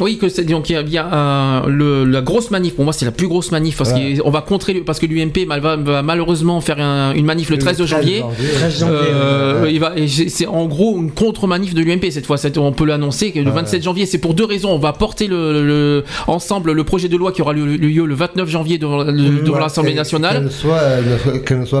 oui, 0.00 0.18
que 0.18 0.28
c'est 0.28 0.44
donc 0.44 0.70
il 0.70 0.72
y 0.92 0.98
a, 0.98 1.62
le- 1.66 2.04
la 2.04 2.20
grosse 2.20 2.50
manif. 2.50 2.74
Pour 2.74 2.84
moi, 2.84 2.92
c'est 2.92 3.04
la 3.04 3.10
plus 3.12 3.28
grosse 3.28 3.50
manif 3.52 3.76
parce 3.76 3.92
Ouais. 3.92 4.18
qu'on 4.22 4.30
va 4.30 4.40
contrer 4.42 4.74
parce 4.74 4.98
que 4.98 5.06
l'UMP 5.06 5.46
va, 5.46 6.02
malheureusement 6.02 6.60
faire 6.60 6.80
un- 6.80 7.12
une 7.14 7.24
manif 7.24 7.50
le 7.50 7.58
13 7.58 7.84
janvier. 7.84 8.22
13 8.56 8.80
janvier. 8.80 8.96
Euh, 9.12 9.62
ouais. 9.62 9.72
il 9.74 9.80
va, 9.80 9.92
c'est 10.06 10.46
en 10.46 10.66
gros 10.66 10.96
une 10.98 11.10
contre-manif 11.12 11.74
de 11.74 11.80
l'UMP 11.82 12.10
cette 12.10 12.26
fois. 12.26 12.36
On 12.58 12.72
peut 12.72 12.84
l'annoncer 12.86 13.32
que 13.32 13.38
le 13.40 13.50
27 13.50 13.82
janvier, 13.82 14.06
c'est 14.06 14.18
pour 14.18 14.34
deux 14.34 14.44
raisons. 14.44 14.70
On 14.72 14.78
va 14.78 14.92
porter 14.92 15.26
le, 15.26 15.62
le- 15.64 16.04
ensemble 16.26 16.72
le 16.72 16.84
projet 16.84 17.08
de 17.08 17.16
loi 17.16 17.32
qui 17.32 17.42
aura 17.42 17.52
lieu, 17.52 17.64
lieu 17.76 18.04
le 18.06 18.14
29 18.14 18.48
janvier 18.48 18.78
devant, 18.78 19.04
l'Assemblée 19.58 19.94
nationale. 19.94 20.34
Qu'elle 20.36 20.44
ne 20.44 20.48
soit, 20.50 20.76
euh, 20.76 21.02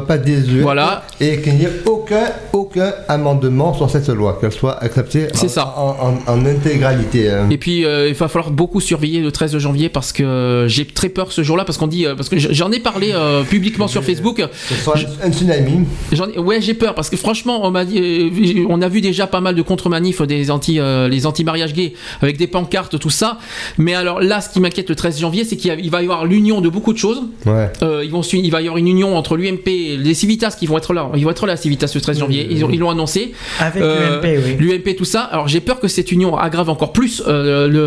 pas 0.00 0.18
désuète. 0.18 0.62
Voilà. 0.62 1.04
Et 1.20 1.40
qu'il 1.40 1.54
n'y 1.54 1.64
ait 1.64 1.82
aucun, 1.86 2.26
aucun 2.52 2.92
amendement 3.08 3.74
sur 3.74 3.88
cette 3.90 4.08
loi, 4.08 4.38
qu'elle 4.40 4.52
soit 4.52 4.82
acceptée 4.82 5.28
C'est 5.34 5.46
en, 5.46 5.48
ça. 5.48 5.74
en, 5.76 5.96
en- 6.28 6.32
en 6.32 6.46
intégralité. 6.46 7.30
hein. 7.30 7.46
Et 7.50 7.58
puis 7.58 7.84
euh, 7.84 8.07
il 8.08 8.14
va 8.14 8.28
falloir 8.28 8.50
beaucoup 8.50 8.80
surveiller 8.80 9.20
le 9.20 9.30
13 9.32 9.56
janvier 9.58 9.88
parce 9.88 10.12
que 10.12 10.22
euh, 10.22 10.68
j'ai 10.68 10.84
très 10.84 11.08
peur 11.08 11.32
ce 11.32 11.42
jour-là 11.42 11.64
parce 11.64 11.78
qu'on 11.78 11.86
dit 11.86 12.06
euh, 12.06 12.14
parce 12.14 12.28
que 12.28 12.38
j'en 12.38 12.70
ai 12.72 12.80
parlé 12.80 13.10
euh, 13.12 13.42
publiquement 13.42 13.88
sur 13.88 14.02
Facebook. 14.02 14.42
Ce 14.68 14.74
soit 14.74 14.96
un, 15.22 15.28
un 15.28 15.32
tsunami. 15.32 15.86
J'en 16.12 16.28
ai- 16.28 16.38
ouais, 16.38 16.60
j'ai 16.60 16.74
peur 16.74 16.94
parce 16.94 17.10
que 17.10 17.16
franchement, 17.16 17.60
on 17.66 17.70
m'a 17.70 17.84
dit, 17.84 17.98
euh, 17.98 18.66
on 18.68 18.80
a 18.82 18.88
vu 18.88 19.00
déjà 19.00 19.26
pas 19.26 19.40
mal 19.40 19.54
de 19.54 19.62
contre-manifs 19.62 20.22
des 20.22 20.50
anti, 20.50 20.78
euh, 20.80 21.08
les 21.08 21.26
anti-mariage 21.26 21.72
gays 21.74 21.92
avec 22.22 22.36
des 22.36 22.46
pancartes, 22.46 22.98
tout 22.98 23.10
ça. 23.10 23.38
Mais 23.78 23.94
alors 23.94 24.20
là, 24.20 24.40
ce 24.40 24.48
qui 24.50 24.60
m'inquiète 24.60 24.88
le 24.88 24.94
13 24.96 25.18
janvier, 25.20 25.44
c'est 25.44 25.56
qu'il 25.56 25.90
va 25.90 26.00
y 26.00 26.04
avoir 26.04 26.24
l'union 26.26 26.60
de 26.60 26.68
beaucoup 26.68 26.92
de 26.92 26.98
choses. 26.98 27.22
Ouais. 27.46 27.70
Euh, 27.82 28.02
ils 28.04 28.10
vont, 28.10 28.22
il 28.22 28.50
va 28.50 28.60
y 28.62 28.64
avoir 28.66 28.78
une 28.78 28.88
union 28.88 29.16
entre 29.16 29.36
l'UMP, 29.36 29.66
et 29.68 29.96
les 29.96 30.14
Civitas 30.14 30.54
qui 30.58 30.66
vont 30.66 30.78
être 30.78 30.92
là. 30.94 31.10
Ils 31.16 31.24
vont 31.24 31.30
être 31.30 31.46
là, 31.46 31.56
Civitas, 31.56 31.90
le 31.94 32.00
13 32.00 32.18
janvier. 32.18 32.46
Ils 32.50 32.64
ont- 32.64 32.70
ils 32.70 32.78
l'ont 32.78 32.90
annoncé. 32.90 33.32
Avec 33.60 33.82
Euh, 33.82 34.20
l'UMP, 34.22 34.38
oui. 34.44 34.56
L'UMP, 34.58 34.96
tout 34.96 35.04
ça. 35.04 35.20
Alors 35.22 35.48
j'ai 35.48 35.60
peur 35.60 35.80
que 35.80 35.88
cette 35.88 36.12
union 36.12 36.36
aggrave 36.36 36.68
encore 36.70 36.92
plus 36.92 37.22
euh, 37.26 37.66
le, 37.68 37.78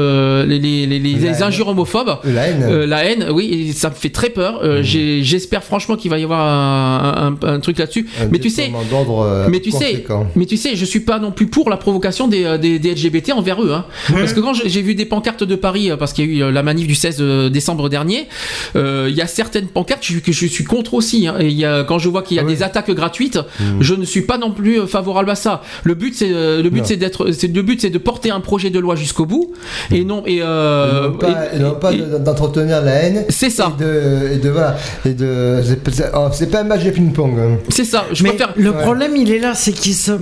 les, 0.46 0.60
les, 0.60 0.86
les- 0.86 1.00
les- 1.00 1.14
La 1.14 1.20
les 1.20 1.26
haine. 1.38 1.44
injures 1.44 1.68
homophobes. 1.70 2.18
La 2.24 2.48
haine. 2.48 2.64
Euh, 2.64 2.86
la 2.86 3.06
haine, 3.06 3.28
oui, 3.32 3.68
et 3.70 3.74
ça 3.74 3.90
me 3.90 3.96
fait 3.96 4.10
très 4.10 4.30
peur. 4.30 4.60
Euh, 4.64 4.82
j'ai- 4.84 5.24
J'espère 5.24 5.64
franchement 5.64 5.96
qu'il 5.96 6.10
va 6.12 6.20
y 6.20 6.24
avoir 6.24 6.42
un, 6.42 7.36
un- 7.42 7.48
un 7.48 7.60
truc 7.60 7.78
là-dessus. 7.80 8.08
Mais 8.32 8.40
tu 8.40 8.50
sais, 8.50 8.72
euh, 8.72 9.48
mais 9.50 9.60
tu 9.60 9.72
sais, 9.72 10.06
mais 10.36 10.46
tu 10.46 10.58
sais, 10.58 10.76
je 10.76 10.86
suis 10.86 11.00
pas 11.02 11.20
non 11.20 11.32
plus 11.32 11.48
pour 11.48 11.70
la 11.70 11.78
provocation 11.78 12.28
des, 12.28 12.44
euh, 12.44 12.58
des, 12.58 12.80
des 12.80 12.92
LGBT 12.94 13.32
envers 13.34 13.62
eux. 13.64 13.72
Hein. 13.74 13.86
Parce 14.12 14.34
que 14.34 14.40
quand 14.40 14.54
j'ai 14.54 14.82
vu 14.82 14.96
des 14.96 15.06
pancartes 15.06 15.44
de 15.44 15.56
Paris, 15.56 15.92
euh, 15.92 15.98
parce 15.98 16.14
qu'il 16.14 16.26
y 16.26 16.30
a 16.30 16.32
eu 16.40 16.44
euh, 16.44 16.52
la 16.52 16.64
manif 16.64 16.88
du 16.88 16.96
16 16.96 17.18
euh, 17.20 17.50
décembre 17.50 17.90
dernier, 17.90 18.28
euh, 18.76 19.08
il 19.10 19.16
y 19.16 19.22
a 19.22 19.28
certaines 19.28 19.68
pancartes 19.68 20.02
que 20.24 20.32
je- 20.32 20.46
suis 20.48 20.64
contre 20.64 20.94
aussi. 20.94 21.28
hein. 21.28 21.36
Et 21.40 21.48
il 21.48 21.58
y 21.58 21.66
a, 21.66 21.84
quand 21.84 22.00
je 22.00 22.10
vois 22.10 22.24
qu'il 22.24 22.36
y 22.38 22.40
a 22.40 22.44
Ah 22.44 22.46
oui. 22.48 22.54
des 22.56 22.64
attaques 22.64 22.92
gratuites, 22.92 23.40
je 23.80 23.94
ne 23.94 24.06
suis 24.06 24.22
pas 24.24 24.38
non 24.38 24.52
plus 24.52 24.80
euh, 24.82 24.88
favorable 24.88 25.30
à 25.30 25.36
ça. 25.36 25.62
Le 25.84 25.94
but, 25.94 26.14
c'est 26.16 26.32
euh, 26.32 26.62
le 26.62 26.70
but, 26.70 26.86
c'est 26.86 26.98
d'être, 26.98 27.32
c'est 27.32 27.54
le 27.54 27.62
but, 27.62 27.80
c'est 27.82 27.90
de 27.90 27.98
porter 27.98 28.32
un 28.32 28.40
projet 28.42 28.70
de 28.70 28.80
loi 28.80 28.96
jusqu'au 28.96 29.26
bout, 29.26 29.54
et 29.92 30.01
non 30.06 30.24
et, 30.26 30.40
euh, 30.42 31.10
non 31.10 31.18
pas, 31.18 31.28
et- 31.54 31.60
non 31.60 31.72
pas 31.76 31.92
et- 31.94 31.98
de- 31.98 32.18
d'entretenir 32.18 32.82
la 32.82 32.92
haine. 32.94 33.26
C'est 33.30 33.50
ça. 33.50 33.72
Et 33.80 33.84
de, 33.84 34.34
et 34.34 34.38
de 34.38 34.50
voilà. 34.50 34.76
Et 35.06 35.14
de, 35.14 35.62
c'est- 35.92 36.12
oh, 36.16 36.28
c'est 36.32 36.50
pas 36.52 36.60
un 36.62 36.64
match 36.64 36.84
de 36.84 36.92
ping-pong. 36.92 37.34
hein. 37.40 37.58
c'est 37.70 37.86
ça. 37.86 38.06
Je 38.12 38.24
Mais 38.24 38.30
préfère. 38.30 38.54
le 38.56 38.72
Ouais. 38.72 38.82
problème, 38.82 39.16
il 39.16 39.32
est 39.32 39.40
là, 39.40 39.54
c'est 39.56 39.72
qu'ils 39.74 39.96
se. 39.96 40.14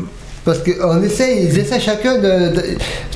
Parce 0.45 0.59
qu'on 0.59 1.01
essaie, 1.03 1.43
ils 1.43 1.58
essaient 1.59 1.80
chacun 1.80 2.16
de, 2.18 2.56
de- 2.56 2.64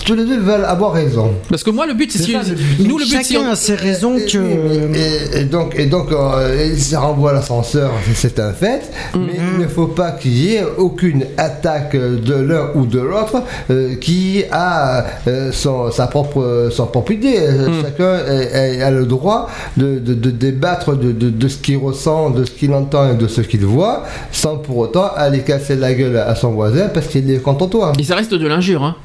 Tous 0.06 0.16
les 0.16 0.26
deux 0.26 0.38
veulent 0.40 0.66
avoir 0.66 0.92
raison. 0.92 1.32
Parce 1.50 1.64
que 1.64 1.70
moi, 1.70 1.86
le 1.88 1.94
but, 1.94 2.12
c'est 2.12 2.18
C'est 2.18 2.24
si- 2.26 2.32
ça, 2.34 2.40
le 2.40 2.56
but. 2.56 2.88
nous, 2.90 2.98
le 2.98 3.06
but, 3.06 3.24
si 3.24 3.38
on- 3.38 3.40
Chacun 3.42 3.52
a 3.52 3.56
ses 3.56 3.76
raisons 3.76 4.18
Et, 4.18 4.26
que. 4.26 4.38
et- 4.38 5.40
et 5.42 5.46
donc, 5.46 5.76
et 5.80 5.86
donc 5.86 6.12
euh, 6.12 6.76
ça 6.78 7.00
renvoie 7.00 7.30
à 7.32 7.34
l'ascenseur, 7.36 7.92
c'est 8.14 8.38
un 8.40 8.52
fait, 8.52 8.82
mais 9.16 9.20
Mhm. 9.20 9.30
il 9.56 9.60
ne 9.62 9.68
faut 9.70 9.88
pas 9.88 10.12
qu'il 10.12 10.34
y 10.38 10.56
ait 10.56 10.66
aucune 10.78 11.24
attaque 11.38 11.96
de 11.96 12.34
l'un 12.34 12.72
ou 12.76 12.86
de 12.86 13.00
l'autre 13.00 13.44
euh, 13.72 13.96
qui 13.96 14.44
a 14.52 15.06
euh, 15.28 15.52
son, 15.54 15.90
sa 15.90 16.08
propre, 16.08 16.68
son 16.70 16.86
propre 16.88 17.14
idée. 17.14 17.38
Euh, 17.40 17.70
Mhm. 17.70 17.82
Chacun 17.84 18.86
a 18.86 18.92
le 18.92 19.06
droit 19.06 19.48
de, 19.78 20.00
de- 20.00 20.14
de 20.16 20.32
débattre 20.32 20.98
de, 20.98 21.14
de- 21.14 21.30
de 21.30 21.48
ce 21.48 21.56
qu'il 21.58 21.78
ressent, 21.78 22.30
de 22.32 22.44
ce 22.44 22.52
qu'il 22.52 22.74
entend 22.74 23.10
et 23.12 23.16
de 23.16 23.28
ce 23.30 23.40
qu'il 23.40 23.64
voit, 23.66 24.04
sans 24.34 24.58
pour 24.58 24.78
autant 24.80 25.10
aller 25.16 25.40
casser 25.40 25.76
la 25.78 25.94
gueule 25.94 26.18
à 26.18 26.36
son 26.36 26.52
voisin 26.52 26.90
parce 26.94 27.08
qu'il 27.14 27.30
est 27.32 27.42
contre 27.42 27.70
toi. 27.70 27.94
Et 28.00 28.04
ça 28.04 28.16
reste 28.16 28.34
de 28.34 28.48
l'injure. 28.48 28.84
Hein. 28.84 28.96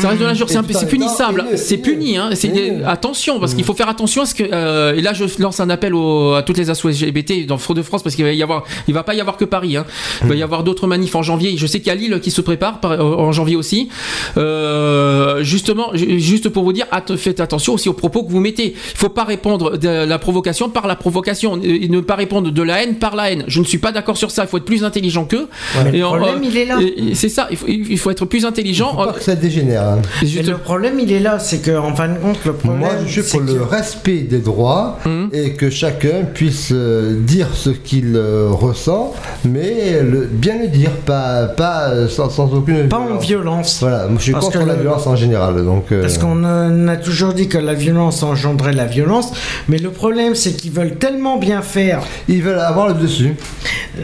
Ça 0.00 0.08
reste 0.08 0.20
de 0.20 0.26
l'injure. 0.26 0.46
Et 0.50 0.52
C'est 0.52 0.72
c'est 0.72 0.86
punissable. 0.88 1.44
C'est 1.56 1.78
puni. 1.78 2.16
Hein. 2.16 2.30
C'est 2.34 2.48
des- 2.48 2.66
Haineux. 2.68 2.82
Attention, 2.86 3.38
parce 3.40 3.54
qu'il 3.54 3.64
faut 3.64 3.74
faire 3.74 3.88
attention 3.88 4.22
à 4.22 4.26
ce 4.26 4.34
que. 4.34 4.42
euh, 4.52 4.94
et 4.96 5.00
là, 5.00 5.12
je 5.12 5.24
lance 5.40 5.60
un 5.60 5.70
appel 5.70 5.94
au- 5.94 6.34
à 6.34 6.42
toutes 6.42 6.58
les 6.58 6.70
associations 6.70 7.06
LGBT 7.06 7.46
dans 7.46 7.58
Fraude 7.58 7.76
de 7.76 7.82
France, 7.82 8.02
parce 8.02 8.14
qu'il 8.16 8.24
va 8.24 8.32
y 8.32 8.42
avoir. 8.42 8.64
Il 8.88 8.94
va 8.94 9.02
pas 9.04 9.14
y 9.14 9.20
avoir 9.20 9.36
que 9.36 9.44
Paris. 9.44 9.76
Hein. 9.76 9.84
Il 10.22 10.28
va 10.28 10.34
y 10.34 10.42
avoir 10.42 10.64
d'autres 10.64 10.86
manifs 10.86 11.14
en 11.14 11.22
janvier. 11.22 11.54
Je 11.56 11.66
sais 11.66 11.78
qu'il 11.78 11.88
y 11.88 11.90
a 11.90 11.94
Lille 11.94 12.18
qui 12.20 12.30
se 12.30 12.40
prépare 12.40 12.80
par- 12.80 12.98
en 13.00 13.30
janvier 13.32 13.56
aussi. 13.56 13.88
Euh, 14.36 15.42
justement, 15.42 15.90
ju- 15.94 16.18
juste 16.20 16.48
pour 16.48 16.64
vous 16.64 16.72
dire, 16.72 16.86
faites 17.16 17.40
attention 17.40 17.74
aussi 17.74 17.88
aux 17.88 17.92
propos 17.94 18.22
que 18.24 18.30
vous 18.30 18.40
mettez. 18.40 18.74
Il 18.74 18.98
faut 18.98 19.08
pas 19.08 19.24
répondre 19.24 19.76
de 19.76 19.88
la 19.88 20.18
provocation 20.18 20.68
par 20.68 20.86
la 20.86 20.96
provocation 20.96 21.60
et 21.62 21.88
ne 21.88 22.00
pas 22.00 22.14
répondre 22.16 22.50
de 22.50 22.62
la 22.62 22.82
haine 22.82 22.96
par 22.96 23.14
la 23.16 23.30
haine. 23.30 23.44
Je 23.46 23.60
ne 23.60 23.64
suis 23.64 23.78
pas 23.78 23.92
d'accord 23.92 24.16
sur 24.16 24.30
ça. 24.30 24.44
Il 24.44 24.48
faut 24.48 24.56
être 24.58 24.64
plus 24.64 24.84
intelligent 24.84 25.24
qu'eux. 25.24 25.48
Le 25.92 26.04
en- 26.04 26.16
problème, 26.16 26.40
il 26.44 26.56
est 26.56 26.64
là. 26.64 26.78
C'est 27.14 27.28
ça. 27.28 27.48
Il 27.66 27.84
faut, 27.84 27.90
il 27.92 27.98
faut 27.98 28.10
être 28.10 28.24
plus 28.24 28.44
intelligent. 28.44 28.90
Faut 28.90 29.04
pas 29.06 29.12
que 29.12 29.22
ça 29.22 29.34
dégénère. 29.34 29.82
hein. 29.82 29.98
Le 30.22 30.54
problème, 30.56 30.98
il 31.00 31.12
est 31.12 31.20
là, 31.20 31.38
c'est 31.38 31.58
que 31.58 31.76
en 31.76 31.94
fin 31.94 32.08
de 32.08 32.18
compte, 32.18 32.38
le 32.44 32.52
problème. 32.52 32.80
Moi, 32.80 32.90
je 33.06 33.20
suis 33.20 33.22
c'est 33.22 33.38
pour 33.38 33.46
que- 33.46 33.52
le 33.52 33.62
respect 33.62 34.18
des 34.20 34.38
droits 34.38 34.98
Hum. 35.06 35.28
et 35.32 35.52
que 35.52 35.70
chacun 35.70 36.24
puisse 36.32 36.70
euh, 36.72 37.18
dire 37.20 37.48
ce 37.54 37.70
qu'il 37.70 38.14
euh, 38.16 38.48
ressent, 38.50 39.14
mais 39.44 40.00
le- 40.02 40.26
bien 40.30 40.58
le 40.60 40.68
dire, 40.68 40.90
pas, 41.06 41.44
pas 41.46 41.88
euh, 41.90 42.08
sans, 42.08 42.28
sans 42.30 42.52
aucune 42.54 42.88
Pas 42.88 42.98
en 42.98 43.16
violence. 43.18 43.78
Voilà, 43.80 44.06
moi, 44.06 44.16
je 44.18 44.22
suis 44.24 44.32
Parce 44.32 44.46
contre 44.46 44.58
la 44.66 44.74
le- 44.74 44.80
violence 44.82 45.06
en 45.06 45.16
général. 45.16 45.64
Donc, 45.64 45.90
euh, 45.92 46.00
Parce 46.02 46.18
qu'on 46.18 46.44
a 46.44 46.96
toujours 46.96 47.32
dit 47.32 47.48
que 47.48 47.58
la 47.58 47.74
violence 47.74 48.22
engendrait 48.22 48.72
la 48.72 48.86
violence, 48.86 49.32
mais 49.68 49.78
le 49.78 49.90
problème 49.90 50.34
c'est 50.34 50.52
qu'ils 50.52 50.72
veulent 50.72 50.96
tellement 50.96 51.38
bien 51.38 51.62
faire. 51.62 52.00
Ils 52.28 52.42
veulent 52.42 52.58
avoir 52.58 52.88
le 52.88 52.94
dessus. 52.94 53.34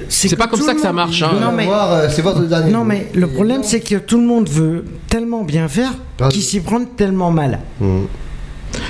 C'est 0.08 0.34
pas 0.36 0.47
comme 0.49 0.60
ça 0.60 0.74
que 0.74 0.81
ça 0.81 0.92
marche, 0.92 1.23
hein. 1.23 1.31
Non 1.41 1.52
mais, 1.52 1.65
Avoir, 1.65 2.10
c'est 2.10 2.23
votre 2.23 2.42
dernier 2.42 2.70
non 2.73 2.84
mais 2.84 3.07
le 3.15 3.26
problème 3.26 3.43
c'est 3.62 3.81
que 3.81 3.97
tout 3.97 4.18
le 4.18 4.26
monde 4.26 4.48
veut 4.48 4.84
tellement 5.08 5.44
bien 5.44 5.68
faire 5.68 5.92
qu'ils 6.31 6.42
s'y 6.42 6.60
prennent 6.60 6.89
tellement 6.97 7.31
mal. 7.31 7.60
Hum. 7.81 8.06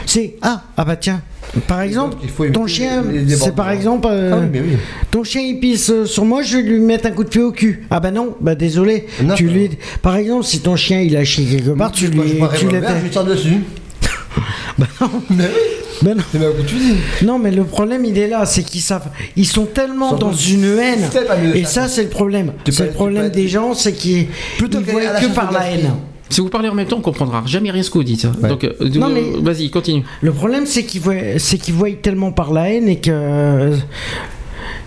C'est 0.07 0.36
ah 0.42 0.62
ah 0.76 0.84
bah 0.84 0.97
tiens. 0.97 1.20
Par 1.68 1.83
exemple, 1.83 2.16
il 2.23 2.31
faut 2.31 2.49
ton 2.49 2.66
chien, 2.66 3.05
c'est 3.28 3.55
par 3.55 3.70
exemple, 3.70 4.08
euh, 4.10 4.33
Ah 4.34 4.39
oui, 4.41 4.47
mais 4.50 4.60
oui. 4.60 4.76
ton 5.10 5.23
chien 5.24 5.42
il 5.42 5.60
pisse 5.60 5.91
euh, 5.91 6.07
sur 6.07 6.24
moi, 6.24 6.42
je 6.42 6.57
vais 6.57 6.62
lui 6.62 6.81
mettre 6.81 7.07
un 7.07 7.10
coup 7.10 7.23
de 7.23 7.28
pied 7.28 7.42
au 7.42 7.52
cul. 7.52 7.86
Ah 7.91 8.00
bah 8.00 8.10
non, 8.10 8.34
bah 8.41 8.55
désolé. 8.55 9.07
Non. 9.23 9.34
Tu 9.34 9.47
lui, 9.47 9.70
par 10.02 10.16
exemple, 10.16 10.44
si 10.44 10.60
ton 10.60 10.74
chien 10.74 11.00
il 11.00 11.16
a 11.16 11.24
chié 11.24 11.44
quelque 11.44 11.76
part, 11.76 11.92
tu 11.92 12.08
lui, 12.08 12.20
tu 12.20 12.66
je 12.66 13.02
lui 13.02 13.10
tire 13.10 13.24
dessus. 13.24 13.60
Bah 14.78 14.86
non. 15.00 15.10
Mais 15.31 15.44
oui, 15.44 15.74
Non. 16.02 17.39
mais 17.39 17.50
le 17.50 17.64
problème, 17.64 18.05
il 18.05 18.18
est 18.18 18.28
là, 18.28 18.47
c'est 18.47 18.62
qu'ils 18.62 18.81
savent. 18.81 19.08
Ils 19.36 19.47
sont 19.47 19.66
tellement 19.66 20.14
dans 20.14 20.32
une 20.32 20.64
haine. 20.78 21.08
Et 21.55 21.64
ça. 21.64 21.89
c'est 21.89 22.02
le 22.05 22.08
problème. 22.08 22.52
C'est 22.70 22.86
le 22.86 22.92
problème 22.92 23.28
des 23.31 23.48
gens, 23.48 23.74
c'est 23.74 23.92
qu'ils 23.92 24.28
qu'aller 24.58 24.78
voient 24.92 25.20
que 25.20 25.34
par 25.34 25.52
la 25.52 25.70
haine. 25.70 25.90
Si 26.31 26.40
vous 26.40 26.48
parlez 26.48 26.68
en 26.68 26.74
même 26.74 26.86
temps, 26.89 26.97
on 26.97 27.02
comprendra 27.02 27.42
jamais 27.47 27.70
rien 27.70 27.82
ce 27.82 27.90
que 27.90 27.98
vous 27.98 28.05
dites. 28.05 28.26
Donc, 28.40 28.64
euh, 28.64 28.73
Non, 28.94 29.08
euh, 29.08 29.14
mais- 29.14 29.40
vas-y, 29.42 29.70
continue. 29.70 30.02
Le 30.20 30.32
problème, 30.32 30.66
c'est 30.66 30.84
qu'ils 30.84 31.00
voient, 31.00 31.14
c'est 31.39 31.58
qu'ils 31.58 31.74
voient 31.74 31.90
tellement 32.02 32.32
par 32.32 32.52
la 32.52 32.70
haine 32.70 32.89
et 32.89 32.98
que. 33.00 33.73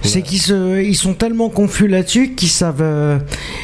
C'est 0.02 0.22
qu'ils 0.22 0.40
se, 0.42 0.82
ils 0.82 0.96
sont 0.96 1.14
tellement 1.14 1.50
confus 1.50 1.88
là-dessus 1.88 2.34
qu'ils 2.36 2.50
savent. 2.50 2.82
euh, 2.82 3.20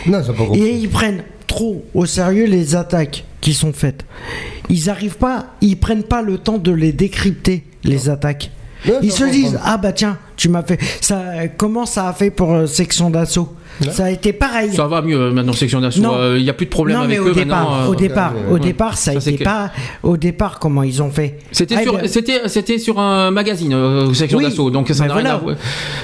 Non, 0.05 0.21
c'est 0.25 0.31
pas 0.33 0.45
compris. 0.45 0.61
et 0.61 0.73
ils 0.75 0.89
prennent 0.89 1.23
trop 1.47 1.83
au 1.93 2.05
sérieux 2.05 2.45
les 2.45 2.75
attaques 2.75 3.23
qui 3.41 3.53
sont 3.53 3.73
faites. 3.73 4.05
Ils 4.69 4.89
arrivent 4.89 5.17
pas, 5.17 5.47
ils 5.61 5.77
prennent 5.77 6.03
pas 6.03 6.21
le 6.21 6.37
temps 6.37 6.57
de 6.57 6.71
les 6.71 6.91
décrypter 6.93 7.63
les 7.83 8.09
attaques. 8.09 8.51
Ouais, 8.85 8.95
Ils 9.01 9.11
se 9.13 9.23
disent 9.23 9.57
ah 9.63 9.77
bah 9.77 9.93
tiens 9.93 10.17
tu 10.35 10.49
m'as 10.49 10.61
fait 10.61 10.77
ça 10.99 11.47
comment 11.55 11.85
ça 11.85 12.09
a 12.09 12.13
fait 12.13 12.29
pour 12.31 12.51
euh, 12.53 12.65
section 12.65 13.09
d'assaut 13.09 13.53
ça 13.91 14.05
a 14.05 14.09
été 14.09 14.33
pareil 14.33 14.73
Ça 14.73 14.87
va 14.87 15.01
mieux 15.01 15.17
euh, 15.19 15.31
maintenant, 15.31 15.53
section 15.53 15.79
d'assaut. 15.79 16.01
Non. 16.01 16.13
euh, 16.15 16.37
Il 16.37 16.43
n'y 16.43 16.49
a 16.49 16.53
plus 16.53 16.65
de 16.65 16.71
problème 16.71 16.97
non 16.97 17.03
avec 17.05 17.17
mais 17.17 17.25
au 17.25 17.29
eux 17.29 17.33
départ 17.33 17.63
maintenant. 17.69 17.85
euh, 17.85 17.87
au 17.87 17.95
départ 17.95 18.33
ouais. 18.35 18.51
au 18.51 18.59
départ 18.59 18.97
ça, 18.97 19.13
Ça, 19.21 19.29
a 19.29 19.31
été 19.33 19.43
pas 19.43 19.71
au 20.03 20.17
départ 20.17 20.59
comment 20.59 20.83
ils 20.83 21.01
ont 21.01 21.09
fait 21.09 21.39
C'était 21.53 21.75
Ah, 21.77 21.83
sur, 21.83 21.99
c'était, 22.07 22.41
c'était 22.49 22.77
sur 22.77 22.99
un 22.99 23.31
magazine, 23.31 23.73
euh, 23.73 24.13
section 24.13 24.37
Oui, 24.39 24.43
d'assaut, 24.43 24.69
donc 24.69 24.89
ça 24.89 25.07
n'a 25.07 25.13
rien 25.15 25.25
à 25.27 25.37
voir. 25.37 25.55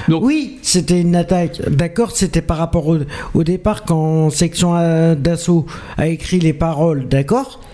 Donc, 0.08 0.24
oui 0.24 0.56
c'était 0.62 1.02
une 1.02 1.14
attaque 1.16 1.60
d'accord 1.70 2.12
c'était 2.16 2.40
par 2.42 2.56
rapport 2.56 2.88
au, 2.88 2.96
au 3.34 3.44
départ 3.44 3.84
quand 3.84 4.30
section 4.30 4.74
euh, 4.74 5.14
d'assaut 5.14 5.66
a 5.98 6.06
écrit 6.08 6.40
les 6.40 6.54
paroles 6.54 7.08
d'accord? 7.08 7.60
Euh, 7.60 7.66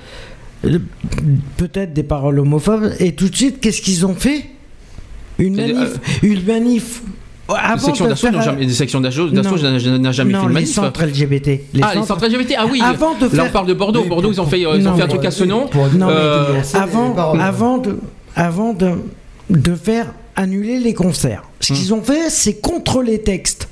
peut-être 1.56 1.92
des 1.92 2.02
paroles 2.02 2.38
homophobes 2.40 2.92
et 2.98 3.12
tout 3.14 3.28
de 3.28 3.36
suite 3.36 3.60
qu'est-ce 3.60 3.80
qu'ils 3.82 4.06
ont 4.06 4.14
fait? 4.14 4.44
Une 5.38 5.56
C'est 5.56 5.66
des- 5.66 5.72
manif 5.74 5.90
une 6.22 6.44
manif 6.44 7.02
les 7.48 7.54
avant 7.54 7.78
sections 7.86 8.04
de 8.06 8.10
d'assaut 8.10 8.30
des 8.58 8.68
sections 8.70 9.00
d'assaut, 9.00 9.28
jamais 9.28 9.42
non, 10.00 10.10
fait 10.12 10.22
une 10.22 10.48
les 10.48 10.54
manif. 10.54 10.72
centres 10.72 11.02
LGBT. 11.04 11.46
Les 11.74 11.80
ah, 11.82 11.92
les 11.94 12.02
centres 12.02 12.26
LGBT, 12.26 12.54
ah 12.58 12.66
oui. 12.70 12.80
Avant 12.82 13.14
de 13.14 13.24
Là, 13.24 13.30
faire- 13.30 13.44
on 13.46 13.50
parle 13.52 13.66
de 13.68 13.74
Bordeaux. 13.74 14.00
Oui, 14.02 14.08
Bordeaux, 14.08 14.32
ils 14.32 14.40
ont 14.40 14.46
fait, 14.46 14.66
euh, 14.66 14.76
ils 14.76 14.82
Non, 14.82 14.92
ont 14.92 14.96
fait 14.96 15.02
un 15.02 15.06
mais- 15.06 15.12
truc 15.12 15.24
à 15.26 15.30
ce 15.30 15.44
nom. 15.44 15.66
Pour- 15.68 15.86
Non, 15.92 16.06
mais 16.08 16.12
Euh, 16.12 16.52
dénoncer 16.52 16.76
les 16.76 16.82
avant, 16.82 17.10
paroles. 17.10 17.40
avant, 17.40 17.78
de, 17.78 17.98
avant 18.34 18.72
de, 18.72 18.92
de 19.50 19.74
faire 19.76 20.12
annuler 20.34 20.80
les 20.80 20.92
concerts. 20.94 21.44
Ce 21.60 21.72
Hmm. 21.72 21.76
qu'ils 21.76 21.94
ont 21.94 22.02
fait, 22.02 22.30
c'est 22.30 22.60
contre 22.60 23.02
les 23.02 23.20
textes. 23.20 23.68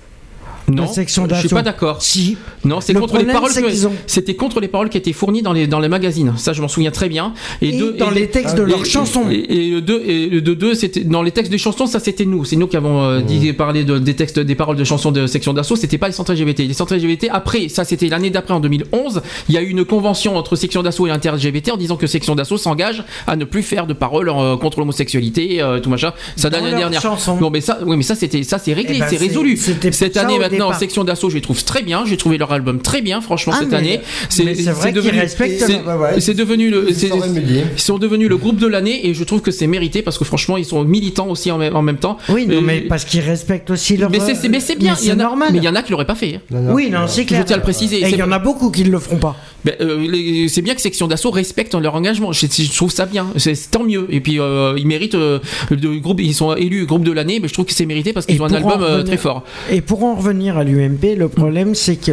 Non, 0.68 0.82
la 0.84 0.88
section 0.88 1.26
je 1.30 1.34
suis 1.40 1.48
pas 1.48 1.62
d'accord. 1.62 2.02
Si. 2.02 2.36
Non, 2.64 2.80
c'est 2.80 2.92
Le 2.94 3.00
contre 3.00 3.18
les 3.18 3.24
paroles. 3.24 3.50
ont- 3.86 3.92
C'était 4.06 4.34
contre 4.34 4.60
les 4.60 4.68
paroles 4.68 4.88
qui 4.88 4.96
étaient 4.96 5.12
fournies 5.12 5.42
dans 5.42 5.52
les 5.52 5.66
dans 5.66 5.80
les 5.80 5.88
magazines. 5.88 6.32
Ça, 6.36 6.52
je 6.52 6.62
m'en 6.62 6.68
souviens 6.68 6.90
très 6.90 7.08
bien. 7.08 7.34
Et 7.60 7.78
dans 7.98 8.10
les 8.10 8.28
textes 8.28 8.56
de 8.56 8.62
et- 8.64 8.70
leurs 8.70 8.86
chansons. 8.86 9.24
Et, 9.30 9.66
et 9.66 9.70
le 9.70 9.80
deux, 9.82 10.02
et 10.06 10.28
le 10.28 10.40
de 10.40 10.54
deux, 10.54 10.74
c'était 10.74 11.00
dans 11.00 11.22
les 11.22 11.32
textes 11.32 11.50
des 11.52 11.58
chansons, 11.58 11.86
ça 11.86 12.00
c'était 12.00 12.24
nous. 12.24 12.44
C'est 12.44 12.56
nous 12.56 12.66
qui 12.66 12.76
avons 12.76 13.02
euh, 13.04 13.20
dit 13.20 13.52
parler 13.52 13.84
de, 13.84 13.98
des 13.98 14.14
textes, 14.14 14.38
des 14.38 14.54
paroles 14.54 14.76
de 14.76 14.84
chansons 14.84 15.12
de 15.12 15.26
section 15.26 15.52
d'assaut. 15.52 15.76
C'était 15.76 15.98
pas 15.98 16.06
les 16.06 16.14
centres 16.14 16.32
LGBT. 16.32 16.60
Les 16.60 16.72
centres 16.74 16.94
LGBT. 16.96 17.28
Après, 17.30 17.68
ça 17.68 17.84
c'était 17.84 18.08
l'année 18.08 18.30
d'après 18.30 18.54
en 18.54 18.60
2011. 18.60 19.20
Il 19.48 19.54
y 19.54 19.58
a 19.58 19.62
eu 19.62 19.68
une 19.68 19.84
convention 19.84 20.36
entre 20.36 20.56
section 20.56 20.82
d'assaut 20.82 21.06
et 21.06 21.10
inter 21.10 21.30
LGBT 21.32 21.72
en 21.72 21.76
disant 21.76 21.96
que 21.96 22.06
section 22.06 22.34
d'assaut 22.34 22.56
s'engage 22.56 23.04
à 23.26 23.36
ne 23.36 23.44
plus 23.44 23.62
faire 23.62 23.86
de 23.86 23.92
paroles 23.92 24.30
euh, 24.30 24.56
contre 24.56 24.78
l'homosexualité, 24.78 25.60
euh, 25.60 25.80
tout 25.80 25.90
machin. 25.90 26.12
Ça 26.36 26.48
Dans 26.50 26.58
l'année 26.58 26.76
dernière. 26.76 27.02
chansons. 27.02 27.36
Non, 27.38 27.50
mais 27.50 27.60
ça, 27.60 27.78
oui, 27.84 27.96
mais 27.96 28.02
ça 28.02 28.14
c'était, 28.14 28.42
ça 28.44 28.58
c'est 28.58 28.72
réglé, 28.72 28.94
Eh 28.96 29.00
ben, 29.00 29.06
c'est 29.10 29.16
résolu. 29.16 29.56
Cette 29.56 30.16
année 30.16 30.38
départ. 30.58 30.78
section 30.78 31.04
d'assaut, 31.04 31.30
je 31.30 31.34
les 31.36 31.40
trouve 31.40 31.62
très 31.64 31.82
bien. 31.82 32.04
J'ai 32.06 32.16
trouvé 32.16 32.38
leur 32.38 32.52
album 32.52 32.80
très 32.80 33.00
bien, 33.02 33.20
franchement 33.20 33.52
Ah, 33.56 33.60
cette 33.60 33.70
mais- 33.70 33.76
année. 33.76 34.00
c'est 34.28 34.42
vrai 34.44 34.54
qu'ils 34.92 34.94
devenu, 34.94 35.18
respectent 35.18 35.60
c'est- 35.60 35.82
ouais, 35.82 36.34
devenu 36.34 36.70
le, 36.70 36.86
Ils 36.88 36.94
sont 37.08 37.18
remédiés. 37.18 37.64
ils 37.74 37.80
sont 37.80 37.98
devenus 37.98 38.28
le 38.28 38.36
groupe 38.36 38.58
de 38.58 38.66
l'année 38.66 39.06
et 39.08 39.14
je 39.14 39.24
trouve 39.24 39.40
que 39.40 39.50
c'est 39.50 39.66
mérité 39.66 40.02
parce 40.02 40.18
que 40.18 40.24
franchement 40.24 40.56
ils 40.56 40.64
sont 40.64 40.82
militants 40.84 41.28
aussi 41.28 41.50
en 41.50 41.58
même, 41.58 41.74
en 41.76 41.82
même 41.82 41.98
temps. 41.98 42.18
Oui, 42.28 42.46
non, 42.46 42.56
Euh, 42.56 42.60
mais 42.60 42.80
parce 42.82 43.04
qu'ils 43.04 43.20
respectent 43.20 43.70
aussi 43.70 43.96
leur. 43.96 44.10
mais 44.10 44.20
c'est, 44.20 44.34
c'est- 44.34 44.48
mais 44.48 44.60
c'est 44.60 44.76
bien, 44.76 44.94
mais 44.94 44.98
il 45.02 45.08
y 45.08 45.12
en 45.12 45.14
c'est 45.16 45.20
a, 45.20 45.24
normal. 45.24 45.48
mais 45.52 45.58
il 45.58 45.64
y 45.64 45.68
en 45.68 45.74
a 45.74 45.82
qui 45.82 45.90
l'auraient 45.92 46.06
pas 46.06 46.14
fait. 46.14 46.36
hein. 46.36 46.40
Non, 46.50 46.60
non. 46.60 46.72
Oui, 46.74 46.90
non, 46.90 47.06
c'est 47.06 47.24
clair. 47.24 47.40
Je 47.42 47.46
tiens 47.46 47.56
à 47.56 47.58
le 47.58 47.62
préciser. 47.62 47.96
Et 48.02 48.08
il 48.10 48.16
y 48.16 48.22
en 48.22 48.32
a 48.32 48.38
beaucoup 48.38 48.70
qui 48.70 48.84
ne 48.84 48.90
le 48.90 48.98
feront 48.98 49.16
pas. 49.18 49.36
Ben, 49.64 49.74
euh, 49.80 50.46
c'est 50.48 50.60
bien 50.62 50.74
que 50.74 50.80
Section 50.80 51.06
d'Assaut 51.06 51.30
respecte 51.30 51.74
leur 51.74 51.94
engagement. 51.94 52.32
Je, 52.32 52.46
je 52.46 52.76
trouve 52.76 52.90
ça 52.92 53.06
bien. 53.06 53.26
C'est, 53.36 53.54
tant 53.70 53.82
mieux. 53.84 54.06
Et 54.10 54.20
puis 54.20 54.38
euh, 54.38 54.74
ils 54.76 54.86
méritent 54.86 55.14
euh, 55.14 55.38
le 55.70 55.98
groupe. 56.00 56.20
Ils 56.20 56.34
sont 56.34 56.54
élus 56.54 56.84
groupe 56.86 57.04
de 57.04 57.12
l'année, 57.12 57.40
mais 57.40 57.48
je 57.48 57.54
trouve 57.54 57.64
que 57.64 57.72
c'est 57.72 57.86
mérité 57.86 58.12
parce 58.12 58.26
qu'ils 58.26 58.40
ont 58.42 58.46
un 58.46 58.52
album 58.52 58.82
revenir- 58.82 59.04
très 59.04 59.16
fort. 59.16 59.42
Et 59.70 59.80
pour 59.80 60.04
en 60.04 60.14
revenir 60.16 60.58
à 60.58 60.64
l'UMP, 60.64 61.16
le 61.16 61.28
problème, 61.28 61.74
c'est 61.74 61.96
que 61.96 62.12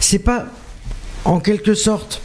c'est 0.00 0.18
pas, 0.18 0.46
en 1.24 1.38
quelque 1.40 1.74
sorte, 1.74 2.20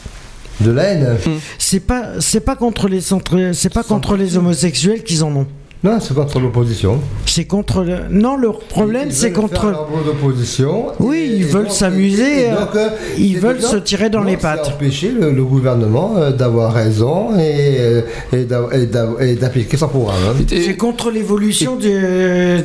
De 0.60 0.70
la 0.70 0.84
haine. 0.84 1.16
c'est 1.58 1.80
pas, 1.80 2.20
c'est 2.20 2.40
pas 2.40 2.56
contre 2.56 2.88
les 2.88 3.00
centres, 3.00 3.50
c'est 3.52 3.72
pas 3.72 3.82
contre 3.84 4.16
les 4.16 4.36
homosexuels 4.36 5.02
qu'ils 5.02 5.22
en 5.24 5.34
ont. 5.36 5.46
Non, 5.84 5.98
c'est 6.00 6.14
contre 6.14 6.38
l'opposition. 6.38 7.00
C'est 7.26 7.44
contre 7.44 7.82
le. 7.82 7.96
Non, 8.08 8.36
le 8.36 8.52
problème, 8.52 9.10
c'est 9.10 9.32
contre. 9.32 9.66
leur 9.70 9.88
boulot 9.88 10.04
d'opposition. 10.04 10.86
Oui, 11.00 11.16
Et- 11.18 11.36
ils 11.38 11.42
et 11.42 11.44
veulent 11.46 11.70
s'amuser, 11.70 12.50
euh, 12.50 12.60
donc, 12.60 12.68
ils 13.18 13.38
veulent 13.40 13.60
se 13.60 13.76
tirer 13.76 14.08
dans 14.08 14.20
non, 14.20 14.26
les 14.26 14.32
c'est 14.32 14.42
pattes. 14.42 14.68
empêcher 14.68 15.10
le, 15.10 15.32
le 15.32 15.44
gouvernement 15.44 16.14
euh, 16.18 16.30
d'avoir 16.30 16.72
raison 16.72 17.36
et, 17.36 17.76
euh, 17.80 18.02
et 18.32 18.44
d'a- 18.44 18.68
et 18.72 18.86
d'a- 18.86 19.08
et 19.20 19.34
d'appliquer 19.34 19.76
son 19.76 19.88
programme. 19.88 20.18
hein. 20.38 20.44
C'est 20.48 20.76
contre 20.76 21.10
l'évolution 21.10 21.74
de, 21.76 22.62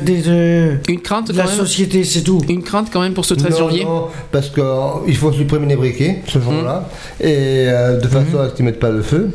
Une 0.88 1.00
crainte 1.00 1.32
de 1.32 1.36
la 1.36 1.44
même. 1.46 1.52
société, 1.56 2.04
c'est 2.04 2.22
tout. 2.22 2.40
Une 2.48 2.62
crainte 2.62 2.88
quand 2.92 3.00
même 3.00 3.14
pour 3.14 3.24
ce 3.24 3.34
13 3.34 3.52
Non, 3.52 3.58
janvier. 3.68 3.84
non, 3.84 4.06
parce 4.30 4.50
qu'il 4.50 5.16
faut 5.16 5.32
supprimer 5.32 5.66
les 5.66 5.76
briquets 5.76 6.22
ce 6.26 6.38
jour-là 6.38 6.88
et 7.20 7.66
euh, 7.68 7.98
de 7.98 8.06
façon 8.06 8.38
à 8.38 8.48
ce 8.50 8.54
qu'ils 8.54 8.64
mettent 8.64 8.78
pas 8.78 8.90
le 8.90 9.02
feu. 9.02 9.30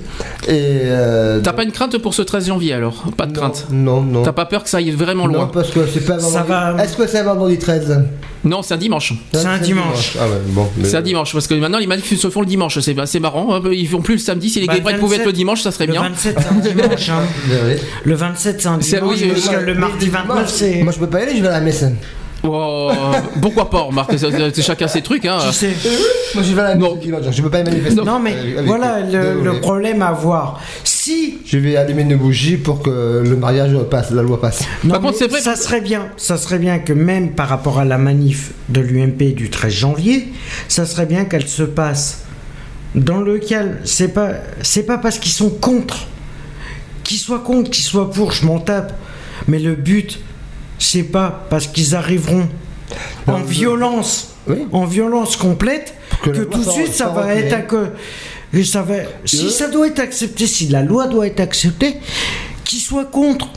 Et 0.47 0.51
euh, 0.85 1.41
T'as 1.43 1.53
pas 1.53 1.63
une 1.63 1.71
crainte 1.71 1.97
pour 1.97 2.13
ce 2.13 2.21
13 2.21 2.47
janvier 2.47 2.73
alors? 2.73 3.03
Pas 3.17 3.25
de 3.25 3.33
non, 3.33 3.39
crainte? 3.41 3.67
Non, 3.73 4.01
non. 4.01 4.21
T'as 4.23 4.31
pas 4.33 4.45
peur 4.45 4.63
que 4.63 4.69
ça 4.69 4.77
aille 4.77 4.91
vraiment 4.91 5.23
en 5.23 5.27
Non, 5.29 5.47
parce 5.47 5.71
que 5.71 5.87
c'est 5.87 6.05
pas 6.05 6.19
Ça 6.19 6.43
vendredi. 6.43 6.75
va- 6.77 6.83
Est-ce 6.83 6.95
que 6.95 7.07
c'est 7.07 7.23
vendredi 7.23 7.57
13 7.57 8.03
Non, 8.43 8.61
c'est 8.61 8.73
un 8.75 8.77
dimanche. 8.77 9.13
C'est 9.33 9.45
un 9.45 9.57
dimanche. 9.57 10.15
Ah 10.19 10.25
ouais, 10.25 10.31
bon. 10.47 10.67
mais- 10.77 10.85
C'est 10.87 10.97
un 10.97 11.01
dimanche 11.01 11.33
parce 11.33 11.47
que 11.47 11.55
maintenant 11.55 11.79
les 11.79 11.87
manifs 11.87 12.13
se 12.17 12.29
font 12.29 12.41
le 12.41 12.45
dimanche. 12.45 12.79
C'est 12.79 12.95
c'est 13.05 13.19
marrant. 13.19 13.55
hein. 13.55 13.61
Ils 13.71 13.87
font 13.87 14.01
plus 14.01 14.13
le 14.15 14.19
samedi. 14.19 14.49
Si 14.49 14.59
les 14.59 14.67
Bah, 14.67 14.75
gay 14.75 14.81
pride 14.81 14.95
le 14.95 14.99
pouvaient 15.01 15.15
être 15.15 15.21
27, 15.21 15.33
le 15.33 15.37
dimanche, 15.37 15.61
ça 15.61 15.71
serait 15.71 15.87
Le 15.87 15.93
bien. 15.93 16.01
27, 16.03 16.37
c'est 16.39 16.47
un 16.47 16.59
dimanche. 16.73 17.09
hein. 17.09 17.21
Le 18.03 18.15
27, 18.15 18.61
c'est 18.61 18.67
un 18.67 18.79
C'est- 18.81 18.97
dimanche. 18.99 19.17
oui, 19.21 19.29
parce 19.29 19.47
oui, 19.47 19.55
que 19.55 19.59
le 19.61 19.73
mardi 19.75 20.09
29, 20.09 20.49
c'est. 20.49 20.83
Moi, 20.83 20.93
je 20.93 20.99
peux 20.99 21.07
pas 21.07 21.19
y 21.21 21.23
aller, 21.23 21.37
je 21.37 21.41
vais 21.41 21.47
à 21.47 21.51
la 21.51 21.61
messe. 21.61 21.83
Oh, 22.45 22.91
pourquoi 23.41 23.69
pas, 23.69 23.79
remarque, 23.83 24.15
c'est 24.19 24.61
chacun 24.61 24.87
ses 24.89 25.01
trucs. 25.01 25.25
Hein. 25.25 25.37
Tu 25.47 25.53
sais. 25.53 25.73
Moi, 26.35 26.43
je 26.43 26.53
vais 26.53 26.61
à 26.61 26.63
la 26.65 26.75
Non. 26.75 26.95
le 27.01 27.31
je 27.31 27.41
peux 27.41 27.49
pas 27.49 27.59
y 27.59 27.63
manifester. 27.63 28.01
Non, 28.03 28.19
mais 28.19 28.33
avec- 28.33 28.65
voilà 28.65 28.99
le, 28.99 29.41
le 29.41 29.61
problème 29.61 30.01
à 30.01 30.11
voir. 30.11 30.59
Si. 30.83 31.37
Je 31.45 31.57
vais 31.57 31.77
allumer 31.77 32.01
une 32.01 32.15
bougie 32.17 32.57
pour 32.57 32.81
que 32.81 33.21
le 33.25 33.35
mariage 33.37 33.71
passe, 33.89 34.11
la 34.11 34.21
loi 34.23 34.41
passe. 34.41 34.63
Non, 34.83 34.91
Par 34.91 35.01
contre, 35.01 35.13
mais 35.13 35.19
c'est 35.19 35.27
vrai- 35.27 35.39
Ça 35.41 35.55
serait 35.55 35.81
bien. 35.81 36.07
Ça 36.17 36.37
serait 36.37 36.59
bien 36.59 36.79
que 36.79 36.91
même 36.93 37.31
par 37.31 37.47
rapport 37.47 37.79
à 37.79 37.85
la 37.85 37.97
manif 37.97 38.51
de 38.69 38.81
l'UMP 38.81 39.33
du 39.33 39.49
13 39.49 39.71
janvier, 39.73 40.27
ça 40.67 40.85
serait 40.85 41.05
bien 41.05 41.23
qu'elle 41.25 41.47
se 41.47 41.63
passe 41.63 42.23
dans 42.95 43.21
lequel 43.21 43.79
c'est 43.85 44.09
pas 44.09 44.29
c'est 44.61 44.83
pas 44.85 44.97
parce 44.97 45.17
qu'ils 45.17 45.31
sont 45.31 45.49
contre, 45.49 46.07
qu'ils 47.03 47.17
soient 47.17 47.39
contre, 47.39 47.69
qu'ils 47.71 47.83
soient 47.85 48.11
pour, 48.11 48.31
je 48.33 48.45
m'en 48.45 48.59
tape. 48.59 48.93
Mais 49.47 49.59
le 49.59 49.75
but, 49.75 50.19
c'est 50.79 51.03
pas 51.03 51.45
parce 51.49 51.67
qu'ils 51.67 51.95
arriveront 51.95 52.47
en 53.27 53.39
violence, 53.39 54.29
Oui. 54.47 54.67
en 54.71 54.85
violence 54.85 55.35
complète, 55.37 55.93
Que 56.21 56.29
tout 56.31 56.59
de 56.59 56.63
soit- 56.63 56.73
suite 56.73 56.93
ça 56.93 57.09
va 57.09 57.33
être 57.35 57.67
que 57.67 57.87
et 58.53 58.63
ça 58.63 58.81
va 58.83 58.95
si 59.25 59.49
ça 59.49 59.67
doit 59.67 59.87
être 59.87 59.99
accepté, 59.99 60.45
si 60.47 60.67
la 60.67 60.83
loi 60.83 61.07
doit 61.07 61.25
être 61.27 61.39
acceptée, 61.39 61.95
qu'ils 62.63 62.79
soient 62.79 63.05
contre 63.05 63.47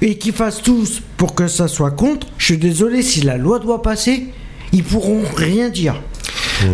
et 0.00 0.16
qu'ils 0.16 0.32
fassent 0.32 0.62
tous 0.62 1.00
pour 1.16 1.34
que 1.34 1.46
ça 1.48 1.68
soit 1.68 1.90
contre. 1.90 2.26
Je 2.38 2.46
suis 2.46 2.58
désolé 2.58 3.02
si 3.02 3.20
la 3.20 3.36
loi 3.36 3.58
doit 3.58 3.82
passer, 3.82 4.28
ils 4.72 4.82
pourront 4.84 5.22
rien 5.36 5.68
dire. 5.68 6.00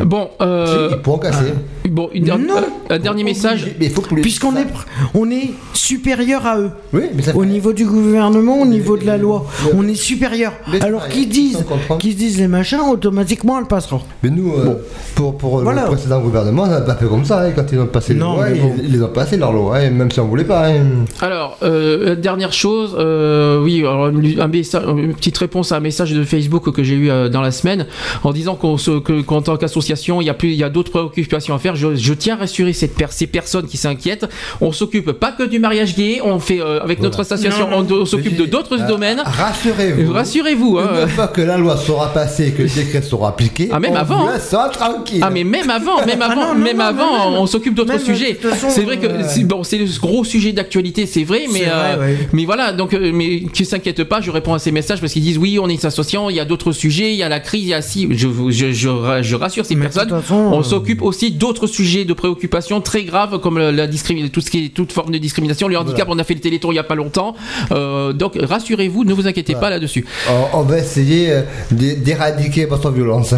Bon, 0.05 0.31
euh, 0.41 0.91
Ils 0.93 1.03
pourront 1.03 1.19
casser. 1.19 1.53
Bon, 1.91 2.09
une 2.15 2.25
der- 2.25 2.39
Non. 2.39 2.55
euh, 2.57 2.95
un 2.95 2.99
dernier 2.99 3.25
message. 3.25 3.67
Mais 3.79 3.87
il 3.87 3.93
faut 3.93 4.01
que 4.03 4.15
les- 4.15 4.23
Puisqu'on 4.23 4.55
est, 4.57 4.65
pr- 4.65 4.87
on 5.15 5.31
est 5.31 5.51
supérieur 5.73 6.47
à 6.47 6.59
eux. 6.59 6.71
Oui, 6.93 7.03
mais 7.15 7.23
ça 7.23 7.35
Au 7.37 7.45
niveau 7.45 7.73
du 7.73 7.85
gouvernement, 7.85 8.61
au 8.63 8.67
niveau 8.67 8.97
de 8.97 9.05
la 9.07 9.17
loi, 9.17 9.47
mais- 9.65 9.71
on 9.77 9.87
est 9.89 9.95
supérieur. 9.95 10.53
mais- 10.71 10.83
Alors 10.83 11.09
qu'ils 11.09 11.29
disent, 11.29 11.65
qu'ils 11.99 12.17
disent 12.17 12.39
les 12.39 12.49
machins, 12.49 12.81
automatiquement 12.91 13.59
elle 13.59 13.67
passera. 13.67 14.01
Mais 14.23 14.31
nous, 14.31 14.53
euh, 14.53 14.75
pour, 15.15 15.37
pour 15.39 15.61
Voilà. 15.61 15.83
le 15.83 15.89
précédent 15.89 16.21
gouvernement, 16.21 16.65
on 16.65 16.67
n'a 16.69 16.81
pas 16.81 16.95
fait 16.95 17.07
comme 17.07 17.25
ça. 17.25 17.43
hein, 17.43 17.53
quand 17.55 17.65
ils 17.73 17.79
ont 17.79 17.87
passé 17.87 18.15
les 18.15 18.21
Non, 18.21 18.35
lois, 18.37 18.47
mais 18.49 18.57
ils, 18.57 18.63
bon. 18.63 18.75
ils 18.83 18.93
les 18.93 19.03
ont 19.03 19.09
passé 19.09 19.37
leurs 19.37 19.53
lois, 19.53 19.77
hein, 19.79 19.91
même 19.91 20.11
si 20.11 20.21
on 20.21 20.27
voulait 20.27 20.45
pas. 20.45 20.69
hein. 20.69 21.05
Alors, 21.21 21.57
euh, 21.63 22.17
dernière 22.17 22.53
chose, 22.53 22.95
euh, 22.99 23.63
oui, 23.63 23.81
alors, 23.81 24.07
un 24.07 24.13
une 24.13 25.15
petite 25.15 25.39
réponse 25.39 25.73
à 25.73 25.77
un 25.77 25.81
message 25.81 26.13
de 26.13 26.25
Facebook 26.25 26.71
que 26.73 26.83
j'ai 26.83 26.95
eu 26.95 27.11
euh, 27.11 27.29
dans 27.29 27.41
la 27.41 27.51
semaine 27.51 27.87
en 28.25 28.33
disant 28.33 28.55
qu'on 28.57 28.77
se- 28.79 28.99
que- 29.01 29.21
qu'en 29.23 29.43
tant 29.43 29.57
qu'association, 29.57 30.21
il 30.21 30.25
y 30.27 30.31
a 30.31 30.35
plus, 30.35 30.49
il 30.51 30.57
y 30.57 30.65
a 30.65 30.69
d'autres 30.71 30.91
préoccupations 30.91 31.55
à 31.55 31.59
faire. 31.59 31.77
Je, 31.79 31.95
je 31.95 32.13
tiens 32.15 32.35
à 32.35 32.39
rassurer 32.41 32.73
cette 32.73 32.95
per- 32.95 33.07
ces 33.11 33.27
personnes 33.27 33.67
qui 33.67 33.77
s'inquiètent. 33.77 34.27
On 34.61 34.73
s'occupe 34.73 35.13
pas 35.13 35.33
que 35.33 35.45
du 35.45 35.59
mariage 35.59 35.95
gay, 35.95 36.21
on 36.25 36.39
fait 36.39 36.61
euh, 36.61 36.81
avec 36.83 37.01
notre 37.01 37.21
association, 37.21 37.71
Non, 37.71 37.83
non. 37.83 37.87
on, 37.91 38.03
on 38.03 38.07
s'occupe 38.07 38.37
de 38.37 38.45
d'autres 38.45 38.79
Ah, 38.81 38.87
domaines. 38.87 39.23
Rassurez-vous. 39.25 40.13
Rassurez-vous. 40.13 40.79
hein. 40.79 40.91
Une 41.03 41.09
fois 41.09 41.29
que 41.29 41.41
la 41.41 41.57
loi 41.57 41.77
sera 41.77 42.13
passée, 42.13 42.53
que 42.53 42.63
le 42.63 42.69
décret 42.69 43.03
sera 43.03 43.29
appliqué, 43.29 43.69
Ah, 43.73 43.81
même 43.81 43.93
on 43.93 43.97
avant, 43.97 44.29
hein. 44.29 44.35
laissera 44.35 44.69
tranquille. 44.69 45.21
Ah 45.23 45.31
mais 45.31 45.45
même 45.45 45.71
avant, 45.71 46.05
même 46.05 46.21
avant, 46.23 46.35
non, 46.35 46.55
non, 46.55 46.61
même 46.61 46.77
non, 46.79 46.85
avant, 46.85 47.31
même- 47.31 47.41
on 47.41 47.47
s'occupe 47.47 47.75
d'autres 47.75 47.99
sujets. 48.01 48.39
C'est 48.69 48.83
vrai 48.83 48.99
que 48.99 49.07
euh, 49.07 49.23
c'est 49.29 49.45
bon, 49.45 49.63
c'est 49.65 49.79
le 49.79 49.87
gros 50.01 50.25
sujet 50.25 50.53
d'actualité, 50.53 51.07
c'est 51.07 51.25
vrai, 51.25 51.43
mais 51.53 51.61
C'est 51.61 51.65
vrai, 51.67 51.95
euh, 51.97 52.01
ouais. 52.01 52.19
mais 52.33 52.45
voilà, 52.45 52.73
donc 52.73 52.95
euh, 52.95 53.11
mais 53.13 53.41
qui 53.53 53.65
s'inquiète 53.65 54.05
pas, 54.05 54.21
je 54.21 54.31
réponds 54.31 54.55
à 54.55 54.59
ces 54.59 54.71
messages 54.73 55.01
parce 55.01 55.13
qu'ils 55.13 55.23
disent 55.23 55.39
oui, 55.39 55.59
on 55.61 55.69
est 55.69 55.75
une 55.75 55.79
association, 55.87 56.31
il 56.31 56.37
y 56.37 56.41
a 56.41 56.45
d'autres 56.45 56.73
sujets, 56.73 57.13
il 57.13 57.17
y 57.17 57.23
a 57.23 57.29
la 57.29 57.41
crise, 57.41 57.63
il 57.65 57.69
y 57.69 57.75
a 57.75 57.83
si, 57.83 58.07
je 58.11 58.27
vous- 58.27 58.51
je, 58.51 58.73
je, 58.73 58.89
je 59.23 59.35
rassure 59.37 59.65
ces 59.67 59.75
Mais 59.75 59.83
personnes, 59.87 60.09
façon, 60.11 60.35
on 60.35 60.61
euh, 60.61 60.63
s'occupe 60.63 61.03
aussi 61.03 61.31
d'autres 61.33 61.58
sujets 61.67 62.05
de 62.05 62.13
préoccupation 62.13 62.81
très 62.81 63.03
graves 63.05 63.39
comme 63.41 63.59
la, 63.59 63.73
la 63.73 63.87
discrimi- 63.87 64.31
tout 64.31 64.41
ce 64.41 64.51
qui 64.51 64.67
est 64.67 64.69
toute 64.69 64.93
forme 64.93 65.11
de 65.13 65.19
discrimination, 65.19 65.69
le 65.69 65.77
handicap, 65.79 66.07
on 66.11 66.19
a 66.19 66.25
fait 66.25 66.35
le 66.35 66.41
télétour 66.41 66.73
il 66.73 66.77
y 66.77 66.79
a 66.79 66.85
pas 66.85 66.95
longtemps, 66.95 67.35
Euh, 67.73 68.13
donc 68.13 68.37
rassurez-vous, 68.41 69.05
ne 69.05 69.13
vous 69.15 69.27
inquiétez 69.27 69.55
pas 69.55 69.71
là-dessus. 69.71 70.07
On, 70.53 70.59
on 70.61 70.63
va 70.63 70.79
essayer 70.79 71.33
euh, 71.33 71.43
d'é- 71.71 71.97
d'éradiquer 71.97 72.67
votre 72.67 72.91
violence. 72.91 73.33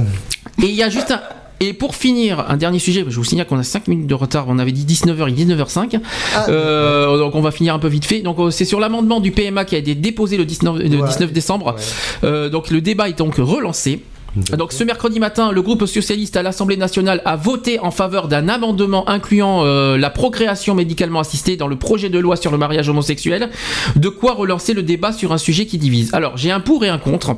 Et 0.63 0.67
il 0.67 0.75
y 0.75 0.83
a 0.83 0.91
juste 0.91 1.11
un. 1.11 1.21
Et 1.63 1.75
pour 1.75 1.95
finir, 1.95 2.47
un 2.49 2.57
dernier 2.57 2.79
sujet, 2.79 3.05
je 3.07 3.15
vous 3.15 3.25
signale 3.25 3.47
qu'on 3.47 3.59
a 3.59 3.63
5 3.63 3.87
minutes 3.89 4.07
de 4.07 4.15
retard, 4.15 4.47
on 4.49 4.59
avait 4.59 4.73
dit 4.73 4.87
19h 4.87 5.29
et 5.29 5.33
19h05. 5.45 6.01
Ah. 6.35 6.47
Euh, 6.49 7.19
donc 7.19 7.35
on 7.35 7.43
va 7.43 7.51
finir 7.51 7.75
un 7.75 7.79
peu 7.79 7.89
vite 7.89 8.07
fait. 8.07 8.21
Donc 8.23 8.39
c'est 8.51 8.65
sur 8.65 8.81
l'amendement 8.81 9.21
du 9.21 9.31
PMA 9.31 9.67
qui 9.67 9.75
a 9.75 9.79
été 9.79 9.95
déposé 9.95 10.39
le 10.39 10.47
19, 10.47 10.79
le 10.79 10.97
Ouais. 11.03 11.07
19 11.09 11.33
décembre. 11.33 11.77
Euh, 12.25 12.49
donc 12.49 12.71
le 12.71 12.81
débat 12.81 13.11
est 13.11 13.19
donc 13.19 13.35
relancé. 13.37 14.01
Donc 14.37 14.73
ce 14.73 14.85
mercredi 14.85 15.19
matin, 15.19 15.51
le 15.51 15.61
groupe 15.61 15.87
socialiste 15.87 16.37
à 16.37 16.43
l'Assemblée 16.43 16.77
nationale 16.77 17.21
a 17.25 17.35
voté 17.37 17.81
en 17.81 17.91
faveur 17.91 18.29
d'un 18.29 18.49
amendement 18.49 19.09
incluant 19.09 19.65
euh, 19.65 19.99
la 19.99 20.09
procréation 20.09 20.75
médicalement 20.77 21.19
assistée 21.19 21.57
dans 21.57 21.67
le 21.67 21.77
projet 21.77 22.11
de 22.11 22.19
loi 22.19 22.37
sur 22.37 22.53
le 22.53 22.59
mariage 22.59 22.89
homosexuel. 22.89 23.51
De 23.97 24.09
quoi 24.09 24.35
relancer 24.35 24.73
le 24.73 24.83
débat 24.85 25.13
sur 25.13 25.33
un 25.33 25.39
sujet 25.39 25.67
qui 25.67 25.79
divise. 25.79 26.15
Alors 26.15 26.37
j'ai 26.37 26.53
un 26.53 26.61
pour 26.61 26.85
et 26.85 26.89
un 26.89 26.99
contre. 26.99 27.37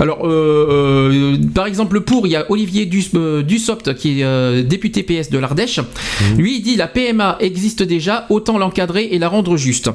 Alors 0.00 0.26
euh, 0.26 1.34
euh, 1.34 1.36
par 1.54 1.66
exemple 1.66 1.94
le 1.94 2.02
pour, 2.04 2.26
il 2.26 2.30
y 2.30 2.36
a 2.36 2.46
Olivier 2.50 2.86
Dus- 2.86 3.10
euh, 3.16 3.42
Dussopt 3.42 3.94
qui 3.94 4.20
est 4.20 4.24
euh, 4.24 4.62
député 4.62 5.02
PS 5.02 5.30
de 5.30 5.38
l'Ardèche. 5.38 5.80
Lui 6.36 6.58
il 6.58 6.62
dit 6.62 6.76
la 6.76 6.86
PMA 6.86 7.36
existe 7.40 7.82
déjà, 7.82 8.26
autant 8.30 8.58
l'encadrer 8.58 9.08
et 9.10 9.18
la 9.18 9.28
rendre 9.28 9.56
juste. 9.56 9.88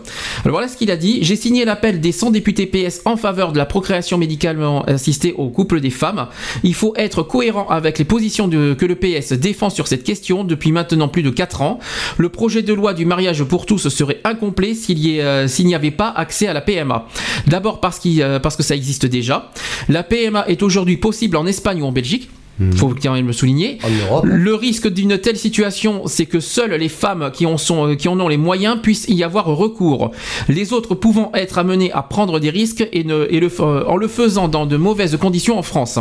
Alors 0.44 0.56
voilà 0.58 0.68
ce 0.68 0.76
qu'il 0.76 0.92
a 0.92 0.98
dit. 0.98 1.20
J'ai 1.22 1.38
signé 1.38 1.64
l'appel 1.64 2.02
des 2.02 2.12
100 2.12 2.32
députés 2.32 2.66
PS 2.66 3.02
en 3.06 3.16
faveur 3.16 3.54
de 3.54 3.58
la 3.58 3.66
procréation 3.66 4.18
médicalement 4.18 4.84
assistée 4.84 5.34
aux 5.38 5.50
couples 5.50 5.80
des 5.80 5.90
femmes. 5.90 6.28
Il 6.64 6.74
faut 6.74 6.94
être 6.96 7.24
cohérent 7.24 7.68
avec 7.70 7.98
les 8.00 8.06
positions 8.06 8.50
que 8.50 8.86
le 8.86 8.96
PS 8.96 9.34
défend 9.34 9.70
sur 9.70 9.88
cette 9.88 10.04
question 10.04 10.44
depuis 10.44 10.72
maintenant 10.72 11.08
plus 11.08 11.24
de 11.24 11.30
4 11.30 11.62
ans. 11.62 11.80
Le 12.18 12.30
projet 12.30 12.62
de 12.62 12.74
loi 12.74 12.94
du 12.94 13.06
mariage 13.06 13.44
pour 13.44 13.66
tous 13.66 13.90
serait 13.90 14.20
incomplet 14.24 14.74
s'il 14.74 15.20
euh, 15.20 15.48
n'y 15.60 15.76
avait 15.76 15.92
pas 15.92 16.10
accès 16.10 16.48
à 16.48 16.54
la 16.54 16.62
PMA. 16.62 17.08
D'abord 17.48 17.80
euh, 18.06 18.40
parce 18.40 18.56
que 18.56 18.64
ça 18.64 18.76
existe 18.76 19.06
déjà. 19.06 19.52
La 19.90 20.04
PMA 20.04 20.48
est 20.48 20.64
aujourd'hui 20.64 20.98
possible 20.98 21.38
en 21.38 21.46
Espagne 21.46 21.82
ou 21.82 21.86
en 21.86 21.92
Belgique. 21.92 22.30
Faut 22.76 22.94
quand 23.02 23.14
même 23.14 23.28
le 23.28 23.34
souligner. 23.34 23.80
Le 24.24 24.54
risque 24.54 24.88
d'une 24.88 25.18
telle 25.18 25.38
situation, 25.38 26.04
c'est 26.06 26.26
que 26.28 26.40
seules 26.40 26.74
les 26.74 26.88
femmes 26.90 27.32
qui 27.34 27.46
en, 27.48 27.58
sont, 27.58 27.96
qui 27.96 28.08
en 28.08 28.20
ont 28.20 28.28
les 28.28 28.38
moyens 28.38 28.78
puissent 28.82 29.06
y 29.10 29.24
avoir 29.24 29.46
recours. 29.46 30.12
Les 30.50 30.72
autres 30.72 30.94
pouvant 30.94 31.32
être 31.34 31.58
amenés 31.58 31.92
à 31.94 32.04
prendre 32.04 32.40
des 32.40 32.52
risques 32.52 32.88
et, 32.92 33.04
ne, 33.04 33.26
et 33.30 33.40
le, 33.40 33.48
f- 33.48 33.62
euh, 33.64 33.84
en 33.88 33.98
le 33.98 34.08
faisant 34.08 34.48
dans 34.48 34.66
de 34.68 34.78
mauvaises 34.78 35.18
conditions 35.18 35.58
en 35.58 35.64
France. 35.64 35.98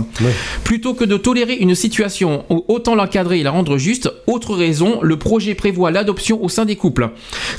Plutôt 0.65 0.93
que 0.95 1.05
de 1.05 1.17
tolérer 1.17 1.55
une 1.55 1.75
situation, 1.75 2.45
autant 2.69 2.95
l'encadrer 2.95 3.41
et 3.41 3.43
la 3.43 3.51
rendre 3.51 3.79
juste. 3.79 4.13
Autre 4.27 4.55
raison, 4.55 4.99
le 5.03 5.17
projet 5.19 5.55
prévoit 5.55 5.91
l'adoption 5.91 6.43
au 6.45 6.49
sein 6.49 6.65
des 6.67 6.77
couples. 6.77 7.11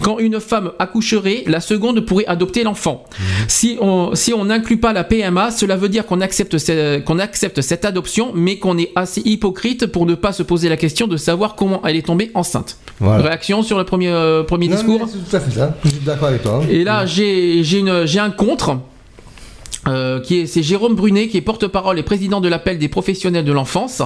Quand 0.01 0.19
une 0.19 0.39
femme 0.39 0.72
accoucherait, 0.80 1.43
la 1.47 1.61
seconde 1.61 2.01
pourrait 2.01 2.25
adopter 2.25 2.63
l'enfant. 2.63 3.05
Si 3.47 3.77
on 3.81 4.13
si 4.15 4.33
on 4.33 4.45
n'inclut 4.45 4.77
pas 4.77 4.93
la 4.93 5.03
PMA, 5.03 5.49
cela 5.51 5.75
veut 5.77 5.89
dire 5.89 6.05
qu'on 6.05 6.22
accepte 6.22 6.57
ce- 6.57 7.01
accepte 7.19 7.61
cette 7.61 7.85
adoption, 7.85 8.31
mais 8.35 8.57
qu'on 8.57 8.77
est 8.77 8.83
assez 8.95 9.22
hypocrite 9.26 9.86
pour 9.88 10.06
ne 10.06 10.16
pas 10.16 10.34
se 10.34 10.44
poser 10.44 10.70
la 10.70 10.78
question 10.78 11.08
de 11.08 11.18
savoir 11.18 11.56
comment 11.56 11.82
elle 11.86 11.95
est 11.95 12.06
tombée 12.06 12.32
enceinte. 12.34 12.78
Voilà. 13.00 13.24
Réaction 13.24 13.64
sur 13.64 13.78
le 13.78 13.84
premier 13.86 14.10
euh, 14.10 14.44
premier 14.44 14.68
Non, 14.68 14.76
discours. 14.76 15.08
C'est 15.12 15.30
tout 15.30 15.36
à 15.36 15.40
fait 15.40 15.52
ça. 15.52 15.76
Je 15.84 15.90
suis 15.90 16.00
d'accord 16.00 16.28
avec 16.30 16.42
toi. 16.44 16.62
hein. 16.64 16.68
Et 16.70 16.84
là, 16.84 17.06
une- 17.80 18.06
j'ai 18.06 18.20
un 18.20 18.30
contre. 18.32 18.78
Euh, 19.88 20.20
qui 20.20 20.40
est 20.40 20.45
c'est 20.48 20.64
Jérôme 20.64 20.95
Brunet 20.95 21.28
qui 21.28 21.38
est 21.38 21.42
porte-parole 21.42 22.00
et 22.00 22.03
président 22.03 22.42
de 22.42 22.48
l'appel 22.48 22.78
des 22.78 22.88
professionnels 22.88 23.45
de 23.45 23.52
l'enfance. 23.52 24.02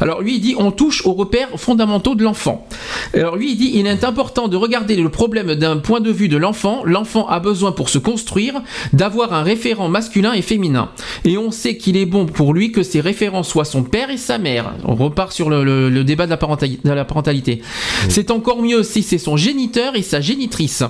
Alors 0.00 0.20
lui 0.22 0.36
il 0.36 0.40
dit 0.40 0.54
on 0.58 0.70
touche 0.70 1.04
aux 1.06 1.12
repères 1.12 1.48
fondamentaux 1.56 2.14
de 2.14 2.22
l'enfant. 2.24 2.66
Alors 3.14 3.36
lui 3.36 3.52
il 3.52 3.56
dit 3.56 3.72
il 3.74 3.86
est 3.86 4.04
important 4.04 4.48
de 4.48 4.56
regarder 4.56 4.96
le 4.96 5.08
problème 5.08 5.54
d'un 5.54 5.76
point 5.76 6.00
de 6.00 6.10
vue 6.10 6.28
de 6.28 6.36
l'enfant. 6.36 6.82
L'enfant 6.84 7.28
a 7.28 7.40
besoin 7.40 7.72
pour 7.72 7.88
se 7.88 7.98
construire 7.98 8.62
d'avoir 8.92 9.32
un 9.34 9.42
référent 9.42 9.88
masculin 9.88 10.32
et 10.32 10.42
féminin. 10.42 10.90
Et 11.24 11.38
on 11.38 11.50
sait 11.50 11.76
qu'il 11.76 11.96
est 11.96 12.06
bon 12.06 12.26
pour 12.26 12.54
lui 12.54 12.72
que 12.72 12.82
ces 12.82 13.00
référents 13.00 13.42
soient 13.42 13.64
son 13.64 13.82
père 13.82 14.10
et 14.10 14.16
sa 14.16 14.38
mère. 14.38 14.74
On 14.84 14.94
repart 14.94 15.32
sur 15.32 15.50
le, 15.50 15.64
le- 15.64 15.90
le 15.90 16.04
débat 16.04 16.24
de 16.26 16.30
la, 16.30 16.36
parentali- 16.36 16.80
de 16.84 16.90
la 16.92 17.04
parentalité. 17.04 17.62
C'est 18.08 18.30
encore 18.30 18.62
mieux 18.62 18.82
si 18.82 19.02
c'est 19.02 19.18
son 19.18 19.36
géniteur 19.36 19.96
et 19.96 20.02
sa 20.02 20.20
génitrice. 20.20 20.82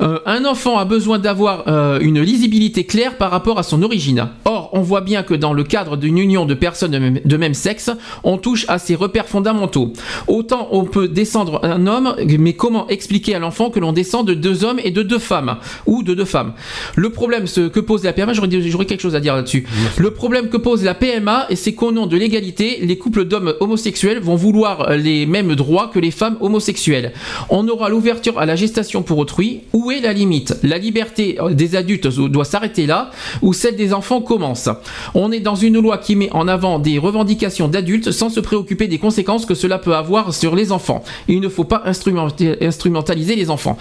Euh, 0.00 0.20
un 0.26 0.44
enfant 0.44 0.78
a 0.78 0.84
besoin 0.84 1.18
d'avoir 1.18 1.64
euh, 1.68 1.98
une 2.00 2.20
lisibilité 2.20 2.84
claire 2.84 3.16
par 3.16 3.30
rapport 3.30 3.57
à 3.58 3.62
son 3.62 3.82
origine. 3.82 4.28
Or, 4.44 4.70
on 4.72 4.80
voit 4.80 5.00
bien 5.00 5.22
que 5.22 5.34
dans 5.34 5.52
le 5.52 5.64
cadre 5.64 5.96
d'une 5.96 6.18
union 6.18 6.46
de 6.46 6.54
personnes 6.54 6.92
de 6.92 6.98
même, 6.98 7.20
de 7.24 7.36
même 7.36 7.54
sexe, 7.54 7.90
on 8.24 8.38
touche 8.38 8.64
à 8.68 8.78
ses 8.78 8.94
repères 8.94 9.26
fondamentaux. 9.26 9.92
Autant 10.26 10.68
on 10.70 10.84
peut 10.84 11.08
descendre 11.08 11.60
un 11.64 11.86
homme, 11.86 12.14
mais 12.38 12.52
comment 12.54 12.88
expliquer 12.88 13.34
à 13.34 13.38
l'enfant 13.38 13.70
que 13.70 13.80
l'on 13.80 13.92
descend 13.92 14.26
de 14.26 14.34
deux 14.34 14.64
hommes 14.64 14.80
et 14.82 14.90
de 14.90 15.02
deux 15.02 15.18
femmes 15.18 15.56
ou 15.86 16.02
de 16.02 16.14
deux 16.14 16.24
femmes? 16.24 16.52
Le 16.96 17.10
problème 17.10 17.46
ce 17.46 17.68
que 17.68 17.80
pose 17.80 18.04
la 18.04 18.12
PMA, 18.12 18.32
j'aurais 18.32 18.86
quelque 18.86 19.00
chose 19.00 19.14
à 19.14 19.20
dire 19.20 19.34
là-dessus. 19.34 19.66
Le 19.96 20.12
problème 20.12 20.48
que 20.48 20.56
pose 20.56 20.84
la 20.84 20.94
PMA, 20.94 21.46
c'est 21.54 21.74
qu'au 21.74 21.92
nom 21.92 22.06
de 22.06 22.16
l'égalité, 22.16 22.78
les 22.82 22.98
couples 22.98 23.24
d'hommes 23.24 23.54
homosexuels 23.60 24.20
vont 24.20 24.36
vouloir 24.36 24.92
les 24.92 25.26
mêmes 25.26 25.54
droits 25.54 25.90
que 25.92 25.98
les 25.98 26.10
femmes 26.10 26.36
homosexuelles. 26.40 27.12
On 27.50 27.68
aura 27.68 27.88
l'ouverture 27.88 28.38
à 28.38 28.46
la 28.46 28.56
gestation 28.56 29.02
pour 29.02 29.18
autrui. 29.18 29.62
Où 29.72 29.90
est 29.90 30.00
la 30.00 30.12
limite? 30.12 30.56
La 30.62 30.78
liberté 30.78 31.38
des 31.50 31.76
adultes 31.76 32.06
doit 32.06 32.44
s'arrêter 32.44 32.86
là, 32.86 33.10
ou 33.48 33.54
celle 33.54 33.76
des 33.76 33.94
enfants 33.94 34.20
commence. 34.20 34.68
On 35.14 35.32
est 35.32 35.40
dans 35.40 35.54
une 35.54 35.80
loi 35.80 35.96
qui 35.96 36.16
met 36.16 36.28
en 36.32 36.48
avant 36.48 36.78
des 36.78 36.98
revendications 36.98 37.66
d'adultes 37.66 38.10
sans 38.12 38.28
se 38.28 38.40
préoccuper 38.40 38.88
des 38.88 38.98
conséquences 38.98 39.46
que 39.46 39.54
cela 39.54 39.78
peut 39.78 39.94
avoir 39.96 40.34
sur 40.34 40.54
les 40.54 40.70
enfants. 40.70 41.02
Il 41.28 41.40
ne 41.40 41.48
faut 41.48 41.64
pas 41.64 41.80
instrumenta- 41.86 42.58
instrumentaliser 42.60 43.36
les 43.36 43.48
enfants. 43.48 43.78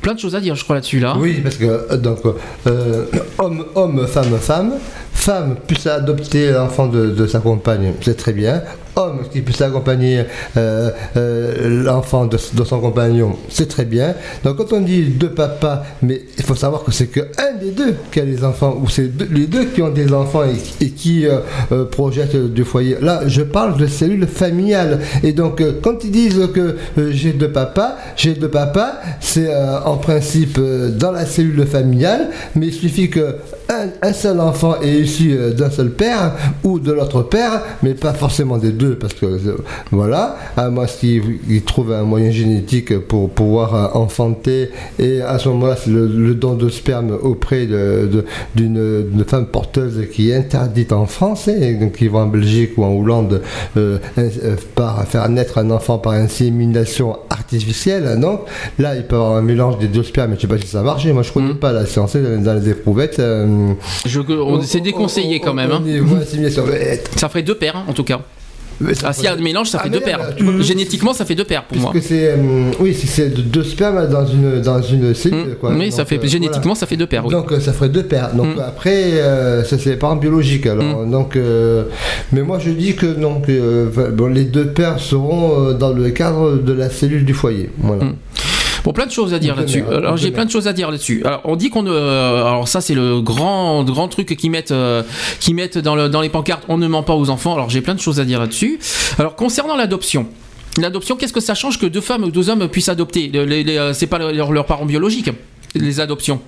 Plein 0.00 0.14
de 0.14 0.18
choses 0.20 0.34
à 0.34 0.40
dire, 0.40 0.54
je 0.54 0.64
crois, 0.64 0.76
là-dessus, 0.76 1.00
là. 1.00 1.16
Oui, 1.18 1.40
parce 1.42 1.56
que 1.56 1.66
euh, 1.66 1.96
donc 1.98 2.20
euh, 2.66 3.04
homme, 3.38 3.66
homme, 3.74 4.06
femme, 4.06 4.38
femme, 4.40 4.72
femme 5.12 5.56
puisse 5.66 5.86
adopter 5.86 6.50
l'enfant 6.52 6.86
de 6.86 7.26
sa 7.26 7.40
compagne, 7.40 7.92
c'est 8.00 8.16
très 8.16 8.32
bien. 8.32 8.62
Homme 8.96 9.22
qui 9.32 9.40
puisse 9.40 9.60
accompagner 9.60 10.24
euh, 10.56 10.90
euh, 11.16 11.82
l'enfant 11.84 12.26
de, 12.26 12.36
son 12.36 12.80
compagnon, 12.80 13.36
c'est 13.48 13.68
très 13.68 13.84
bien. 13.84 14.14
Donc 14.44 14.56
quand 14.56 14.72
on 14.72 14.80
dit 14.80 15.02
deux 15.02 15.30
papas, 15.30 15.82
mais 16.02 16.22
il 16.38 16.44
faut 16.44 16.54
savoir 16.54 16.84
que 16.84 16.92
c'est 16.92 17.08
que 17.08 17.20
un 17.20 17.58
des 17.58 17.72
deux 17.72 17.94
qui 18.12 18.20
a 18.20 18.24
les 18.24 18.44
enfants, 18.44 18.78
ou 18.80 18.88
c'est 18.88 19.10
les 19.30 19.46
deux 19.46 19.66
qui 19.66 19.82
ont 19.82 19.90
des 19.90 20.12
enfants 20.12 20.42
et, 20.80 20.90
qui 20.90 21.26
euh, 21.26 21.84
projettent 21.86 22.36
du 22.36 22.64
foyer. 22.64 22.96
Là, 23.00 23.22
je 23.26 23.42
parle 23.42 23.76
de 23.76 23.86
cellules 23.86 24.26
familiales. 24.26 25.00
Et 25.22 25.32
donc 25.32 25.62
quand 25.82 26.04
ils 26.04 26.10
disent 26.10 26.48
que 26.54 26.76
j'ai 27.10 27.32
deux 27.32 27.50
papas, 27.50 27.96
j'ai 28.16 28.34
deux 28.34 28.48
papas, 28.48 28.94
c'est 29.20 29.50
en 29.84 29.96
principe 29.96 30.60
dans 30.98 31.10
la 31.10 31.26
cellule 31.26 31.66
familiale, 31.66 32.30
mais 32.54 32.66
il 32.68 32.72
suffit 32.72 33.10
que 33.10 33.36
un, 33.68 34.08
un 34.08 34.12
seul 34.12 34.40
enfant 34.40 34.80
est 34.82 34.92
issu 35.00 35.32
euh, 35.32 35.52
d'un 35.52 35.70
seul 35.70 35.90
père 35.90 36.32
ou 36.64 36.78
de 36.78 36.92
l'autre 36.92 37.22
père, 37.22 37.62
mais 37.82 37.94
pas 37.94 38.12
forcément 38.12 38.58
des 38.58 38.72
deux, 38.72 38.96
parce 38.96 39.14
que 39.14 39.26
euh, 39.26 39.56
voilà, 39.90 40.36
à 40.56 40.70
moins 40.70 40.86
qu'ils 40.86 41.62
trouvent 41.64 41.92
un 41.92 42.02
moyen 42.02 42.30
génétique 42.30 42.98
pour 42.98 43.30
pouvoir 43.30 43.74
euh, 43.74 43.98
enfanter, 43.98 44.70
et 44.98 45.22
à 45.22 45.38
ce 45.38 45.48
moment-là, 45.50 45.76
c'est 45.82 45.90
le, 45.90 46.06
le 46.06 46.34
don 46.34 46.54
de 46.54 46.68
sperme 46.68 47.12
auprès 47.22 47.66
de- 47.66 48.08
de- 48.12 48.24
d'une 48.54 48.74
d'une 49.10 49.24
femme 49.24 49.46
porteuse 49.46 50.02
qui 50.12 50.30
est 50.30 50.36
interdite 50.36 50.92
en 50.92 51.06
France, 51.06 51.48
et 51.48 51.74
donc 51.74 51.92
qui 51.92 52.08
va 52.08 52.20
en 52.20 52.26
Belgique 52.26 52.72
ou 52.76 52.84
en 52.84 52.92
Hollande 52.94 53.40
euh, 53.76 53.98
par 54.74 55.04
faire 55.06 55.28
naître 55.28 55.58
un 55.58 55.70
enfant 55.70 55.98
par 55.98 56.12
insémination 56.14 57.16
artificielle. 57.30 58.18
Donc 58.20 58.40
là, 58.78 58.94
il 58.96 59.04
peut 59.04 59.16
y 59.16 59.18
avoir 59.18 59.36
un 59.36 59.42
mélange 59.42 59.78
des 59.78 59.88
deux 59.88 60.02
spermes, 60.02 60.30
mais 60.30 60.36
je 60.36 60.42
sais 60.42 60.46
pas 60.48 60.58
si 60.58 60.66
ça 60.66 60.82
marche. 60.82 61.06
Moi, 61.06 61.22
je 61.22 61.32
connais 61.32 61.54
pas 61.54 61.72
la 61.72 61.86
science 61.86 62.16
dans, 62.16 62.54
les 62.60 62.68
éprouvettes. 62.70 63.18
euh, 63.18 63.46
c'est 64.62 64.80
déconseillé 64.80 65.40
quand 65.40 65.54
même. 65.54 65.70
hein. 65.70 65.82
Ça 67.16 67.28
ferait 67.28 67.42
deux 67.42 67.54
paires, 67.56 67.76
hein, 67.76 67.84
en 67.88 67.92
tout 67.92 68.04
cas. 68.04 68.20
Ah, 69.04 69.10
a 69.28 69.32
un 69.32 69.36
mélange, 69.36 69.68
ça 69.68 69.78
Ah, 69.80 69.84
fait 69.84 69.88
deux 69.88 70.00
paires. 70.00 70.18
euh, 70.40 70.60
Génétiquement, 70.60 71.12
ça 71.12 71.24
fait 71.24 71.36
deux 71.36 71.44
paires 71.44 71.62
pour 71.64 71.78
moi. 71.78 71.92
C'est, 72.02 72.30
euh, 72.30 72.36
oui, 72.80 72.92
si 72.92 73.06
c'est 73.06 73.28
de- 73.32 73.40
deux 73.40 73.62
spermes 73.62 74.08
dans 74.08 74.26
une 74.26 74.60
dans 74.60 74.82
une 74.82 75.14
cellule. 75.14 75.56
quoi. 75.60 75.70
Mm. 75.70 75.78
Oui, 75.78 75.92
ça 75.92 76.04
fait 76.04 76.18
euh, 76.18 76.26
génétiquement, 76.26 76.60
voilà. 76.74 76.80
ça 76.80 76.86
fait 76.86 76.96
deux 76.96 77.06
paires. 77.06 77.24
oui. 77.24 77.30
Donc 77.30 77.52
euh, 77.52 77.60
ça 77.60 77.72
ferait 77.72 77.88
deux 77.88 78.02
paires. 78.02 78.34
Donc 78.34 78.56
Mm. 78.56 78.60
après, 78.66 79.12
euh, 79.12 79.62
ça 79.62 79.78
c'est 79.78 79.90
les 79.90 79.96
parents 79.96 80.16
biologiques. 80.16 80.66
Alors 80.66 81.06
donc, 81.06 81.36
euh, 81.36 81.84
mais 82.32 82.42
moi 82.42 82.58
je 82.58 82.70
dis 82.70 82.96
que 82.96 83.06
non, 83.06 83.40
que 83.40 83.52
euh, 83.52 84.10
bon, 84.10 84.26
les 84.26 84.42
deux 84.44 84.66
paires 84.66 84.98
seront 84.98 85.68
euh, 85.68 85.72
dans 85.74 85.92
le 85.92 86.10
cadre 86.10 86.56
de 86.56 86.72
la 86.72 86.90
cellule 86.90 87.24
du 87.24 87.32
foyer. 87.32 87.70
Voilà. 87.78 88.06
Bon, 88.84 88.92
plein 88.92 89.06
de 89.06 89.10
choses 89.10 89.32
à 89.32 89.38
dire 89.38 89.56
là-dessus. 89.56 89.82
Alors, 89.90 90.16
j'ai 90.18 90.30
plein 90.30 90.44
de 90.44 90.50
choses 90.50 90.68
à 90.68 90.72
dire 90.74 90.90
là-dessus. 90.90 91.22
Alors, 91.24 91.40
on 91.44 91.56
dit 91.56 91.70
qu'on 91.70 91.82
ne. 91.82 91.90
euh, 91.90 92.44
alors, 92.44 92.68
ça, 92.68 92.80
c'est 92.82 92.94
le 92.94 93.20
grand, 93.22 93.82
grand 93.82 94.08
truc 94.08 94.36
qu'ils 94.36 94.50
mettent, 94.50 94.72
euh, 94.72 95.02
qu'ils 95.40 95.54
mettent 95.54 95.78
dans, 95.78 95.96
le, 95.96 96.08
dans 96.10 96.20
les 96.20 96.28
pancartes. 96.28 96.64
On 96.68 96.76
ne 96.76 96.86
ment 96.86 97.02
pas 97.02 97.14
aux 97.14 97.30
enfants. 97.30 97.54
Alors, 97.54 97.70
j'ai 97.70 97.80
plein 97.80 97.94
de 97.94 98.00
choses 98.00 98.20
à 98.20 98.24
dire 98.26 98.40
là-dessus. 98.40 98.78
Alors, 99.18 99.36
concernant 99.36 99.74
l'adoption. 99.76 100.26
L'adoption, 100.76 101.16
qu'est-ce 101.16 101.32
que 101.32 101.40
ça 101.40 101.54
change 101.54 101.78
que 101.78 101.86
deux 101.86 102.00
femmes 102.02 102.24
ou 102.24 102.30
deux 102.30 102.50
hommes 102.50 102.68
puissent 102.68 102.88
adopter? 102.90 103.30
Euh, 103.34 103.92
C'est 103.94 104.06
pas 104.06 104.18
le- 104.18 104.32
leurs 104.32 104.52
leurs 104.52 104.66
parents 104.66 104.84
biologiques, 104.86 105.30
les 105.74 106.00
adoptions. 106.00 106.40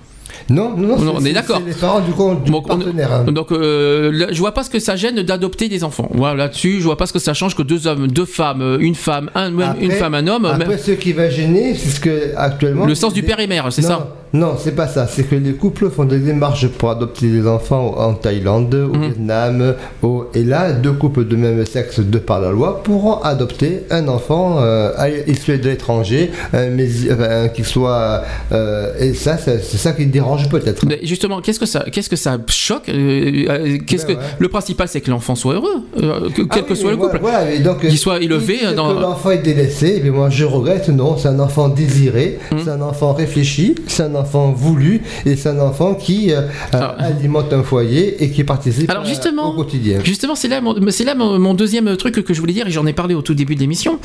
Non, 0.49 0.75
non, 0.77 0.97
non, 0.99 1.13
on 1.17 1.25
est 1.25 1.33
d'accord. 1.33 1.61
les 1.65 1.73
parents 1.73 1.99
du, 1.99 2.11
du 2.11 2.51
Donc, 2.51 2.65
on- 2.65 2.77
partenaire. 2.77 3.11
hein. 3.13 3.31
Donc, 3.31 3.51
euh, 3.51 4.11
là, 4.13 4.27
je 4.31 4.39
vois 4.39 4.53
pas 4.53 4.63
ce 4.63 4.69
que 4.69 4.79
ça 4.79 4.95
gêne 4.95 5.21
d'adopter 5.23 5.69
des 5.69 5.83
enfants. 5.83 6.09
Voilà, 6.13 6.35
là-dessus, 6.35 6.77
je 6.79 6.83
vois 6.85 6.97
pas 6.97 7.05
ce 7.05 7.13
que 7.13 7.19
ça 7.19 7.33
change 7.33 7.55
que 7.55 7.63
deux 7.63 7.87
hommes, 7.87 8.07
deux 8.07 8.25
femmes, 8.25 8.61
euh, 8.61 8.77
une 8.79 8.95
femme, 8.95 9.29
un, 9.35 9.57
Après- 9.59 9.83
une 9.85 9.91
femme, 9.91 10.13
un 10.13 10.27
homme. 10.27 10.45
Après, 10.45 10.67
même- 10.67 10.77
ce 10.77 10.91
qui 10.91 11.13
va 11.13 11.29
gêner, 11.29 11.75
c'est 11.75 11.89
ce 11.89 11.99
que 11.99 12.35
actuellement. 12.35 12.85
Le 12.85 12.95
sens 12.95 13.13
du 13.13 13.23
père 13.23 13.39
et 13.39 13.47
mère, 13.47 13.67
c'est 13.71 13.81
ça? 13.81 14.13
Non, 14.33 14.55
c'est 14.59 14.75
pas 14.75 14.87
ça. 14.87 15.07
C'est 15.07 15.23
que 15.23 15.35
les 15.35 15.53
couples 15.53 15.89
font 15.89 16.03
des 16.05 16.19
démarches 16.19 16.67
pour 16.67 16.89
adopter 16.91 17.27
des 17.27 17.47
enfants 17.47 17.95
en 17.97 18.13
Thaïlande, 18.13 18.73
au 18.75 18.93
Mhm. 18.95 19.01
Vietnam, 19.03 19.73
au... 20.03 20.25
et 20.33 20.43
là, 20.43 20.71
deux 20.73 20.91
couples 20.93 21.25
de 21.25 21.35
même 21.35 21.65
sexe, 21.65 21.99
de 22.01 22.17
par 22.17 22.41
la 22.41 22.51
loi, 22.51 22.83
pourront 22.83 23.21
adopter 23.21 23.83
un 23.89 24.07
enfant 24.09 24.57
euh, 24.59 24.91
issu 25.27 25.57
de 25.57 25.69
l'étranger, 25.69 26.31
un 26.53 26.67
mési- 26.69 27.11
enfin, 27.13 27.43
un 27.45 27.47
qui 27.47 27.63
soit. 27.63 28.23
euh, 28.51 28.93
et 28.99 29.13
ça, 29.13 29.37
c'est 29.37 29.61
ça 29.61 29.93
qui 29.93 30.05
dérange 30.05 30.49
peut-être. 30.49 30.85
Mais 30.85 30.99
justement, 31.03 31.41
qu'est-ce 31.41 31.59
que 31.59 31.65
ça, 31.65 31.85
qu'est-ce 31.91 32.09
que 32.09 32.15
ça 32.15 32.37
choque 32.47 32.89
euh, 32.89 33.45
euh, 33.49 33.77
Qu'est-ce 33.87 34.05
Ben 34.05 34.15
que 34.15 34.19
ouais. 34.19 34.25
le 34.39 34.47
principal, 34.49 34.87
c'est 34.87 35.01
que 35.01 35.09
l'enfant 35.09 35.35
soit 35.35 35.53
heureux, 35.53 35.83
euh, 36.01 36.29
que- 36.35 36.41
Ah 36.43 36.45
quel 36.53 36.63
oui, 36.63 36.69
que 36.69 36.75
soit 36.75 36.91
le 36.91 36.97
mais 36.97 37.03
couple, 37.03 37.19
voilà, 37.21 37.57
donc, 37.59 37.79
qu'il 37.81 37.97
soit 37.97 38.19
élevé 38.21 38.59
dans. 38.75 38.93
que 38.93 38.99
l'enfant 39.01 39.31
est 39.31 39.37
délaissé, 39.37 40.01
mais 40.03 40.09
moi 40.09 40.29
je 40.29 40.43
regrette, 40.45 40.89
non, 40.89 41.15
c'est 41.17 41.29
un 41.29 41.39
enfant 41.39 41.69
désiré, 41.69 42.39
Hum. 42.51 42.57
c'est 42.63 42.71
un 42.71 42.81
enfant 42.81 43.13
réfléchi, 43.13 43.75
c'est 43.87 44.03
un 44.03 44.15
enfant 44.19 44.51
voulu, 44.51 45.01
et 45.25 45.35
c'est 45.35 45.49
un 45.49 45.59
enfant 45.59 45.95
qui 45.95 46.31
euh, 46.31 46.41
euh, 46.73 46.89
alimente 46.97 47.51
un 47.53 47.63
foyer 47.63 48.23
et 48.23 48.31
qui 48.31 48.43
participe 48.43 48.87
Ah. 48.89 48.93
Alors 48.93 49.05
justement, 49.05 49.51
au 49.51 49.55
quotidien. 49.55 49.99
Justement, 50.03 50.35
c'est 50.35 50.47
là, 50.47 50.61
mon, 50.61 50.75
c'est 50.91 51.03
là 51.03 51.15
mon, 51.15 51.39
mon 51.39 51.53
deuxième 51.53 51.95
truc 51.97 52.23
que 52.23 52.33
je 52.33 52.39
voulais 52.39 52.53
dire 52.53 52.67
et 52.67 52.71
j'en 52.71 52.85
ai 52.85 52.93
parlé 52.93 53.15
au 53.15 53.21
tout 53.21 53.33
début 53.33 53.55
de 53.55 53.59
l'émission. 53.59 53.99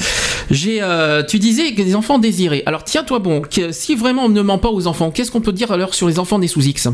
J'ai, 0.50 0.82
euh, 0.82 1.22
tu 1.22 1.38
disais 1.38 1.72
que 1.74 1.82
des 1.82 1.94
enfants 1.94 2.18
désirés. 2.18 2.62
Alors 2.66 2.84
tiens-toi 2.84 3.18
bon, 3.18 3.42
que, 3.42 3.72
si 3.72 3.94
vraiment 3.94 4.24
on 4.24 4.28
ne 4.28 4.42
ment 4.42 4.58
pas 4.58 4.70
aux 4.70 4.86
enfants, 4.86 5.10
qu'est-ce 5.10 5.30
qu'on 5.30 5.40
peut 5.40 5.52
dire 5.52 5.72
alors 5.72 5.94
sur 5.94 6.08
les 6.08 6.18
enfants 6.18 6.38
nés 6.38 6.48
sous 6.48 6.62
X? 6.62 6.88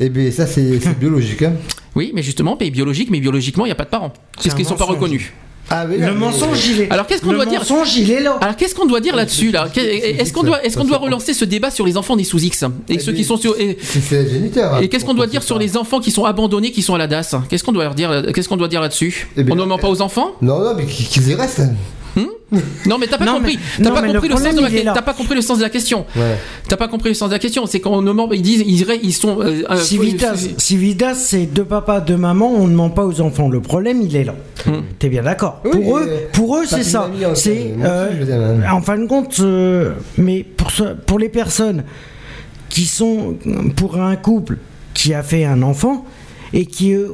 Eh 0.00 0.08
bien, 0.08 0.30
ça 0.30 0.46
c'est 0.46 0.80
c'est 0.80 0.98
biologique. 0.98 1.42
Hein. 1.42 1.54
Oui, 1.94 2.10
mais 2.14 2.22
justement, 2.22 2.56
mais 2.60 2.70
biologique, 2.70 3.10
mais 3.10 3.20
biologiquement, 3.20 3.64
il 3.64 3.68
n'y 3.68 3.72
a 3.72 3.76
pas 3.76 3.84
de 3.84 3.90
parents, 3.90 4.12
puisqu'ils 4.40 4.66
un 4.66 4.70
sont 4.70 4.76
pas 4.76 4.84
reconnus? 4.84 5.32
Ah 5.70 5.86
oui, 5.88 5.96
Le 5.98 6.06
mais- 6.06 6.12
mensonge, 6.12 6.66
il 6.68 6.82
est. 6.82 6.90
Alors 6.90 7.06
qu'est-ce 7.06 7.22
qu'on 7.22 7.32
doit 7.32 7.46
dire 7.46 7.60
mensonge, 7.60 7.96
il 7.96 8.10
est 8.10 8.20
là. 8.20 8.38
Alors 8.40 8.56
qu'est-ce 8.56 8.74
qu'on 8.74 8.86
doit 8.86 9.00
dire 9.00 9.16
là-dessus 9.16 9.50
là 9.50 9.68
Est-ce 9.74 10.32
qu'on 10.32 10.42
doit, 10.42 10.62
est-ce 10.64 10.76
qu'on 10.76 10.84
doit 10.84 10.98
relancer 10.98 11.32
ce 11.34 11.44
débat 11.44 11.70
sur 11.70 11.86
les 11.86 11.96
enfants 11.96 12.16
nés 12.16 12.24
sous 12.24 12.42
X 12.42 12.64
et 12.88 12.98
ceux 12.98 13.12
qui 13.12 13.24
sont 13.24 13.36
sur 13.36 13.58
et, 13.58 13.78
hein. 13.78 14.80
et 14.82 14.88
qu'est-ce 14.88 15.04
qu'on 15.04 15.14
doit 15.14 15.26
dire 15.26 15.42
sur 15.42 15.58
les 15.58 15.76
enfants 15.76 16.00
qui 16.00 16.10
sont 16.10 16.24
abandonnés, 16.24 16.70
qui 16.70 16.82
sont 16.82 16.94
à 16.94 16.98
la 16.98 17.06
DAS 17.06 17.34
Qu'est-ce 17.48 17.64
qu'on 17.64 17.72
doit 17.72 17.84
leur 17.84 17.94
dire 17.94 18.24
Qu'est-ce 18.34 18.48
qu'on 18.48 18.56
doit 18.56 18.68
dire 18.68 18.80
là-dessus 18.80 19.28
Eh 19.36 19.44
On 19.50 19.54
ne 19.54 19.64
ment 19.64 19.78
pas 19.78 19.88
aux 19.88 20.02
enfants 20.02 20.32
Non, 20.42 20.60
non, 20.60 20.74
mais 20.76 20.84
qu'ils 20.84 21.06
qu'ils 21.06 21.28
y 21.28 21.34
restent. 21.34 21.62
Hein. 22.16 22.26
Non, 22.86 22.98
mais 22.98 23.06
t'as 23.06 23.18
pas 23.18 23.24
Non, 23.24 23.34
compris. 23.36 23.58
T'as 23.82 23.90
pas 23.90 24.02
compris 24.02 24.28
le 24.28 24.36
sens 24.36 24.54
de 24.54 24.60
la 24.60 24.68
est 24.70 24.82
là. 24.84 24.92
T'as 24.94 25.02
pas 25.02 25.14
compris 25.14 25.34
le 25.34 25.40
sens 25.40 25.58
de 25.58 25.62
la 25.62 25.70
question. 25.70 26.06
Ouais. 26.16 26.36
T'as 26.68 26.76
pas 26.76 26.88
compris 26.88 27.08
le 27.10 27.14
sens 27.14 27.28
de 27.30 27.34
la 27.34 27.38
question. 27.38 27.66
C'est 27.66 27.84
ne 27.84 28.12
ment. 28.12 28.30
Ils 28.32 28.42
disent, 28.42 28.62
ils, 28.66 28.86
ils 29.02 29.12
sont. 29.12 29.40
euh, 29.40 29.62
euh, 29.70 29.76
Civitas, 29.76 30.32
euh, 30.34 30.48
Civitas, 30.58 31.14
c'est 31.14 31.46
deux 31.46 31.64
papas, 31.64 32.00
deux 32.00 32.16
mamans, 32.16 32.52
on 32.52 32.66
ne 32.68 32.74
ment 32.74 32.90
pas 32.90 33.04
aux 33.04 33.20
enfants. 33.20 33.48
Le 33.48 33.60
problème, 33.60 34.00
il 34.02 34.14
est 34.16 34.24
là. 34.24 34.34
T'es 34.98 35.08
bien 35.08 35.22
d'accord 35.22 35.60
Oui, 35.64 35.72
Pour 35.72 35.98
eux, 35.98 36.06
euh, 36.08 36.18
pour 36.32 36.56
eux, 36.58 36.64
c'est 36.66 36.84
ça. 36.84 37.10
C'est 37.34 37.74
euh, 37.82 38.60
hein. 38.64 38.72
en 38.72 38.80
fin 38.80 38.98
de 38.98 39.06
compte, 39.06 39.36
euh, 39.40 39.92
mais 40.16 40.42
pour 40.44 40.70
ce- 40.70 40.94
pour 40.94 41.18
les 41.18 41.28
personnes 41.28 41.84
qui 42.68 42.86
sont 42.86 43.36
pour 43.76 44.00
un 44.00 44.16
couple 44.16 44.58
qui 44.94 45.12
a 45.14 45.22
fait 45.22 45.44
un 45.44 45.62
enfant 45.62 46.04
et 46.52 46.66
qui 46.66 46.94
euh, 46.94 47.08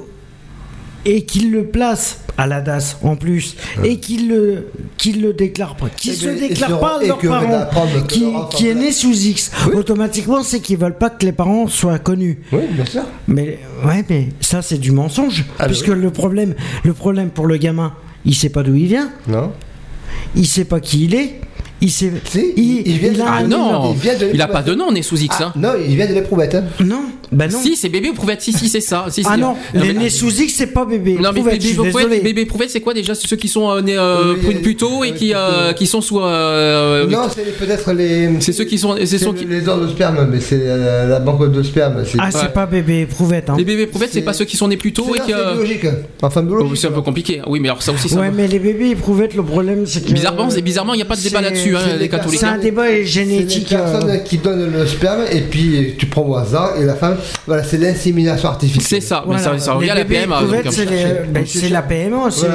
et 1.04 1.22
qui 1.24 1.40
le 1.48 1.64
place 1.64 2.20
à 2.36 2.46
la 2.46 2.60
DAS 2.60 2.96
en 3.02 3.16
plus. 3.16 3.56
Et 3.84 3.98
qui 3.98 4.18
le 4.18 4.66
le 5.08 5.32
déclare 5.32 5.76
pas. 5.76 5.88
Qui 5.88 6.10
Eh 6.10 6.14
se 6.14 6.26
bien, 6.26 6.34
et 6.36 6.48
déclare 6.48 6.70
seront 6.70 6.80
pas 6.80 6.98
à 7.00 7.04
leurs 7.04 7.18
parents 7.18 7.96
qui, 8.50 8.68
est 8.68 8.74
né 8.74 8.92
sous 8.92 9.12
X. 9.14 9.50
Automatiquement 9.74 10.42
c'est 10.42 10.60
qu'ils 10.60 10.76
veulent 10.78 10.98
pas 10.98 11.10
que 11.10 11.24
les 11.24 11.32
parents 11.32 11.66
soient 11.68 11.98
connus. 11.98 12.38
Oui, 12.52 12.60
bien 12.70 12.84
sûr. 12.84 13.02
mais 13.26 13.58
ouais, 13.84 14.04
mais 14.08 14.28
ça 14.40 14.62
c'est 14.62 14.78
du 14.78 14.92
mensonge, 14.92 15.44
Ah, 15.58 15.66
puisque 15.66 15.88
oui. 15.88 15.94
le 16.00 16.10
problème, 16.10 16.54
le 16.84 16.92
problème 16.92 17.30
pour 17.30 17.46
le 17.46 17.56
gamin, 17.56 17.94
il 18.24 18.34
sait 18.34 18.50
pas 18.50 18.62
d'où 18.62 18.74
il 18.74 18.86
vient, 18.86 19.10
Non. 19.26 19.52
Il 20.36 20.46
sait 20.46 20.64
pas 20.64 20.80
qui 20.80 21.04
il 21.04 21.14
est, 21.14 21.40
Il 21.82 21.90
s'est. 21.90 22.12
il, 22.56 22.82
il 22.86 22.98
vient 22.98 23.12
de- 23.12 23.20
Ah 23.26 23.42
non, 23.42 23.92
il 23.94 23.98
vient 24.00 24.16
de 24.18 24.28
il 24.34 24.40
a 24.42 24.48
pas 24.48 24.62
de 24.62 24.74
nom, 24.74 24.92
né 24.92 25.02
sous 25.02 25.16
X. 25.18 25.40
hein. 25.40 25.52
Non, 25.56 25.70
il 25.86 25.96
vient 25.96 26.06
de 26.06 26.12
l'éprouvette. 26.14 26.54
hein. 26.54 26.64
Non, 26.84 27.00
bah 27.32 27.48
non. 27.48 27.58
Si, 27.58 27.74
c'est 27.76 27.88
bébé 27.88 28.08
éprouvette. 28.08 28.42
Si, 28.42 28.52
si, 28.52 28.68
c'est 28.68 28.80
ça. 28.80 29.06
Si, 29.08 29.22
Ah 29.26 29.36
non, 29.36 29.54
mais- 29.72 29.80
les 29.86 29.92
nés 29.94 30.10
sous 30.10 30.30
X, 30.30 30.54
c'est 30.56 30.66
pas 30.68 30.84
bébé. 30.84 31.14
Non 31.14 31.30
mais 31.32 31.40
Éprouvette, 31.40 31.52
bébé 31.54 31.60
je 31.60 31.66
suis 31.68 31.72
éprouvette, 31.72 32.08
désolé. 32.10 32.20
bébé 32.20 32.40
éprouvette, 32.42 32.70
c'est 32.70 32.80
quoi 32.80 32.92
déjà? 32.92 33.14
C'est 33.14 33.26
ceux 33.28 33.36
qui 33.36 33.48
sont 33.48 33.70
euh, 33.70 33.80
nés 33.80 33.96
euh, 33.96 34.34
Oui, 34.46 34.56
plus, 34.56 34.76
tôt 34.76 35.04
et 35.04 35.12
qui, 35.14 35.32
euh, 35.34 35.72
qui 35.72 35.86
sont 35.86 36.00
sous. 36.00 36.20
euh, 36.20 37.06
Non, 37.06 37.22
c'est 37.34 37.56
peut-être 37.58 37.92
les. 37.92 38.28
C'est 38.40 38.52
ceux 38.52 38.64
qui 38.64 38.78
sont. 38.78 38.96
C'est 38.98 39.06
C'est 39.06 39.18
ceux 39.18 39.26
le- 39.26 39.32
qui- 39.38 39.44
les 39.46 39.60
dents 39.62 39.78
de 39.78 39.88
sperme, 39.88 40.28
mais 40.30 40.40
c'est 40.40 40.60
euh, 40.60 41.08
la 41.08 41.20
banque 41.20 41.50
de 41.50 41.62
sperme. 41.62 42.02
Ah, 42.18 42.24
Ouais. 42.26 42.30
c'est 42.32 42.52
pas 42.52 42.66
bébé 42.66 43.00
éprouvette. 43.02 43.48
Hein. 43.50 43.54
Les 43.56 43.64
bébés 43.64 43.82
éprouvettes, 43.84 44.10
c'est 44.12 44.20
pas 44.22 44.32
ceux 44.34 44.44
qui 44.44 44.56
sont 44.56 44.68
nés 44.68 44.76
plus 44.76 44.92
tôt 44.92 45.06
C'est 45.12 45.18
et 45.18 45.20
qui. 45.22 45.32
c'est 45.32 45.52
biologique. 45.54 45.86
Enfin, 46.22 46.44
oh, 46.50 46.74
c'est 46.74 46.88
un 46.88 46.92
peu 46.92 47.00
compliqué. 47.02 47.40
Oui, 47.46 47.58
mais 47.60 47.68
alors 47.68 47.82
ça 47.82 47.92
aussi, 47.92 48.08
ça. 48.08 48.20
Ouais, 48.20 48.30
mais 48.34 48.48
les 48.48 48.58
bébés 48.58 48.90
éprouvettes, 48.90 49.34
le 49.34 49.42
problème, 49.42 49.86
c'est 49.86 50.04
que. 50.04 50.12
Bizarrement, 50.12 50.50
c'est 50.50 50.62
bizarrement, 50.62 50.92
il 50.94 50.98
n'y 50.98 51.02
a 51.02 51.06
pas 51.06 51.16
de 51.16 51.22
débat 51.22 51.38
c'est- 51.40 51.44
là-dessus, 51.72 51.88
hein, 51.88 51.92
c'est 51.94 51.98
les 51.98 52.08
catholiques. 52.08 52.40
C'est 52.40 52.46
un 52.46 52.58
débat 52.58 52.86
C'est 52.86 53.04
génétique. 53.04 53.72
euh, 53.72 53.76
personnes 53.92 54.22
qui 54.24 54.38
donnent 54.38 54.70
le 54.72 54.86
sperme 54.86 55.20
et 55.30 55.40
puis 55.40 55.94
tu 55.98 56.06
prends 56.06 56.22
au 56.22 56.36
hasard 56.36 56.72
et 56.80 56.84
la 56.84 56.94
femme, 56.94 57.16
voilà, 57.46 57.62
c'est 57.64 57.78
l'insémination 57.78 58.48
artificielle. 58.48 59.00
C'est 59.02 59.06
ça, 59.06 59.24
mais 59.26 59.36
Voilà. 59.36 59.58
ça, 59.58 59.72
revient 59.74 59.90
à 59.90 59.94
la 59.94 60.04
PMA. 60.04 60.40
c'est 60.70 60.86
euh, 60.90 61.24
ben, 61.32 61.44
c'est 61.46 61.68
la 61.68 61.82
PMA. 61.82 62.30
c'est- 62.30 62.46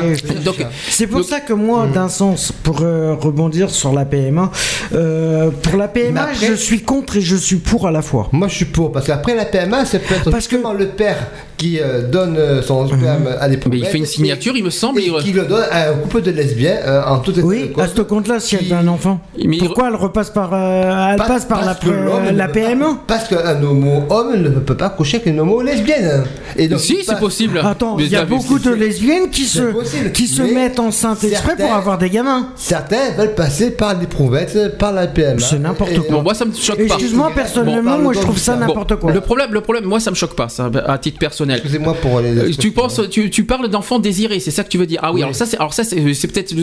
C'est 0.89 1.07
pour 1.07 1.23
ça 1.23 1.39
que 1.39 1.53
moi, 1.53 1.87
d'un 1.93 2.09
sens, 2.09 2.51
pour 2.63 2.81
euh, 2.81 3.13
rebondir 3.15 3.69
sur 3.69 3.93
la 3.93 4.05
PMA, 4.05 4.51
euh, 4.93 5.49
pour 5.61 5.77
la 5.77 5.87
PMA, 5.87 6.29
je 6.33 6.53
suis 6.53 6.81
contre 6.81 7.17
et 7.17 7.21
je 7.21 7.35
suis 7.35 7.57
pour 7.57 7.87
à 7.87 7.91
la 7.91 8.01
fois. 8.01 8.29
Moi 8.31 8.47
je 8.47 8.55
suis 8.55 8.65
pour, 8.65 8.91
parce 8.91 9.07
qu'après 9.07 9.35
la 9.35 9.45
PMA, 9.45 9.85
ça 9.85 9.99
peut 9.99 10.15
être 10.15 10.31
Parce 10.31 10.47
que- 10.47 10.55
le 10.77 10.87
père 10.87 11.17
qui 11.57 11.79
euh, 11.79 12.01
donne 12.07 12.35
euh, 12.37 12.61
son 12.61 12.87
sperme 12.87 13.27
à 13.39 13.47
l'éprouvette. 13.47 13.79
mais 13.79 13.85
il 13.87 13.89
fait 13.89 13.97
une 13.97 14.05
signature, 14.05 14.57
il 14.57 14.63
me 14.63 14.69
semble. 14.69 14.99
Et 14.99 15.11
qui 15.23 15.31
le 15.31 15.43
donne 15.45 15.63
à 15.71 15.89
un 15.89 15.93
couple 15.93 16.21
de 16.21 16.31
lesbiens 16.31 16.77
euh, 16.85 17.03
en 17.05 17.19
toute 17.19 17.37
Oui, 17.43 17.71
à 17.77 17.87
ce 17.87 18.01
compte-là, 18.01 18.39
si 18.39 18.55
elle 18.55 18.73
a 18.73 18.79
un 18.79 18.87
enfant. 18.87 19.04
Mais 19.37 19.57
il- 19.57 19.59
Pourquoi 19.59 19.87
elle 19.89 19.95
repasse 19.95 20.29
par, 20.29 20.51
euh, 20.53 21.11
elle 21.11 21.17
Pas- 21.17 21.25
passe 21.25 21.45
par 21.45 21.63
la, 21.65 21.75
PMA 21.75 22.85
pas- 22.85 23.03
Parce 23.07 23.27
qu'un 23.27 23.61
homo 23.63 24.03
homme 24.09 24.35
ne 24.41 24.49
peut 24.59 24.75
pas 24.77 24.89
coucher 24.89 25.17
avec 25.17 25.27
une 25.27 25.39
homo 25.39 25.61
lesbienne. 25.61 26.23
Et 26.57 26.67
donc, 26.67 26.79
Si, 26.79 26.97
il 26.99 27.03
c'est 27.05 27.19
possible. 27.19 27.59
Attends, 27.63 27.97
il 27.99 28.07
y 28.07 28.15
a 28.15 28.25
beaucoup 28.25 28.59
de 28.59 28.71
lesbiennes 28.73 29.29
qui 29.29 29.45
se, 29.45 29.61
possible, 29.61 30.11
qui 30.11 30.27
se 30.27 30.41
mais 30.41 30.51
mettent 30.53 30.79
enceintes 30.79 31.23
exprès 31.23 31.55
pour 31.55 31.73
avoir 31.73 31.97
des 31.97 32.09
gamins. 32.09 32.49
Certains 32.55 33.11
veulent 33.17 33.35
passer 33.35 33.71
par 33.71 33.99
l'éprouvette, 33.99 34.77
par 34.77 34.91
la 34.93 35.07
PMA. 35.07 35.39
C'est 35.39 35.59
n'importe 35.59 35.91
Et- 35.91 35.99
Bon, 36.09 36.21
moi 36.21 36.33
ça 36.33 36.45
me 36.45 36.53
choque 36.53 36.77
pas. 36.77 36.83
Excuse-moi, 36.83 37.31
personnellement, 37.35 37.91
parle 37.91 38.03
moi 38.03 38.13
je 38.13 38.19
trouve 38.19 38.37
ça 38.37 38.55
n'importe 38.55 38.95
quoi. 38.97 39.11
Le 39.11 39.21
problème, 39.21 39.51
le 39.53 39.61
problème, 39.61 39.85
moi 39.85 39.99
ça 39.99 40.11
me 40.11 40.15
choque 40.15 40.35
pas, 40.35 40.49
ça, 40.49 40.69
à 40.85 40.97
titre 40.97 41.19
personnel. 41.19 41.57
Excusez-moi 41.57 41.95
pour 42.01 42.19
les. 42.21 42.37
Euh, 42.37 42.51
Tu 42.57 42.71
penses, 42.71 43.01
tu, 43.09 43.29
tu 43.29 43.43
parles 43.43 43.67
d'enfants 43.69 43.99
désirés, 43.99 44.39
c'est 44.39 44.51
ça 44.51 44.63
que 44.63 44.69
tu 44.69 44.77
veux 44.77 44.85
dire 44.85 44.99
Ah 45.03 45.09
oui, 45.11 45.15
Oui. 45.17 45.23
alors 45.23 45.35
ça, 45.35 45.45
c'est, 45.45 45.57
alors 45.57 45.73
ça, 45.73 45.83
c'est, 45.83 46.13
c'est 46.13 46.27
peut-être 46.27 46.51
le, 46.53 46.61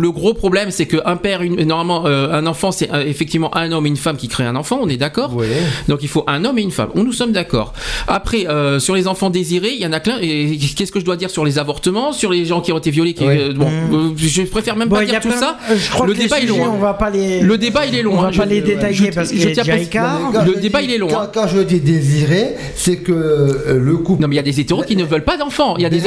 le 0.00 0.10
gros 0.10 0.34
problème, 0.34 0.70
c'est 0.70 0.86
que 0.86 0.98
un 1.04 1.16
père, 1.16 1.42
une, 1.42 1.71
normalement, 1.72 2.06
euh, 2.06 2.32
un 2.32 2.46
enfant, 2.46 2.70
c'est 2.72 2.92
euh, 2.92 3.04
effectivement 3.06 3.54
un 3.56 3.72
homme 3.72 3.86
et 3.86 3.88
une 3.88 3.96
femme 3.96 4.16
qui 4.16 4.28
créent 4.28 4.44
un 4.46 4.56
enfant, 4.56 4.78
on 4.82 4.88
est 4.88 4.96
d'accord. 4.96 5.30
Donc 5.88 6.00
il 6.02 6.08
faut 6.08 6.24
un 6.26 6.44
homme 6.44 6.58
et 6.58 6.62
une 6.62 6.70
femme. 6.70 6.90
On 6.94 7.02
nous 7.04 7.12
sommes 7.12 7.32
d'accord. 7.32 7.72
Après, 8.08 8.46
euh, 8.46 8.78
sur 8.78 8.94
les 8.94 9.08
enfants 9.08 9.30
désirés, 9.30 9.72
il 9.74 9.80
y 9.80 9.86
en 9.86 9.92
a 9.92 10.00
plein. 10.00 10.18
Et 10.20 10.58
qu'est-ce 10.76 10.92
que 10.92 11.00
je 11.00 11.04
dois 11.04 11.16
dire 11.16 11.30
sur 11.30 11.44
les 11.44 11.58
avortements, 11.58 12.12
sur 12.12 12.30
les 12.30 12.44
gens 12.44 12.60
qui 12.60 12.72
ont 12.72 12.78
été 12.78 12.90
violés 12.90 13.14
qui, 13.14 13.24
euh, 13.26 13.52
Bon, 13.54 13.66
euh, 13.68 14.10
je 14.16 14.42
préfère 14.42 14.76
même 14.76 14.88
Bon, 14.88 14.96
pas 14.96 15.02
il 15.02 15.06
y 15.06 15.10
dire 15.10 15.18
a 15.18 15.22
tout 15.22 15.28
plein- 15.28 15.38
ça. 15.38 15.56
je 15.74 15.90
crois 15.90 16.06
Le 16.06 16.12
que 16.12 16.18
les 16.18 16.24
débat 16.24 16.38
il 16.40 16.44
est 16.44 16.48
sujets, 16.48 16.64
long. 16.64 16.72
On 16.74 16.78
va 16.78 16.94
pas 16.94 17.10
les. 17.10 17.40
Le 17.40 17.58
débat 17.58 17.86
il 17.86 17.94
est 17.94 18.02
long. 18.02 18.12
On 18.14 18.20
va 18.22 18.28
hein. 18.28 18.30
pas 18.36 18.44
Je- 18.44 18.48
les 18.50 18.60
détailler 18.60 18.94
je- 18.94 19.14
parce 19.14 19.28
je 19.30 19.34
qu'il 19.34 19.40
y 19.44 19.46
a 19.48 19.52
tiens 19.52 19.62
déjà 19.64 19.74
à- 19.74 19.78
écart. 19.78 20.18
Le 20.44 20.54
je 20.54 20.58
débat, 20.60 20.80
dis- 20.80 20.86
il 20.88 20.94
est 20.94 20.98
long, 20.98 21.08
Quand, 21.08 21.20
hein. 21.20 21.30
quand 21.32 21.46
je 21.48 21.60
dis 21.60 21.80
désiré, 21.80 22.54
c'est 22.74 22.96
que 22.96 23.74
le 23.74 23.96
couple. 23.96 24.22
Non 24.22 24.28
mais 24.28 24.34
il 24.34 24.36
y 24.36 24.40
a 24.40 24.42
des 24.42 24.60
hétéros 24.60 24.82
qui 24.82 24.96
ne 24.96 25.04
veulent 25.04 25.24
pas 25.24 25.36
d'enfants. 25.36 25.76
Il 25.78 25.82
y 25.82 25.86
a 25.86 25.90
des 25.90 26.02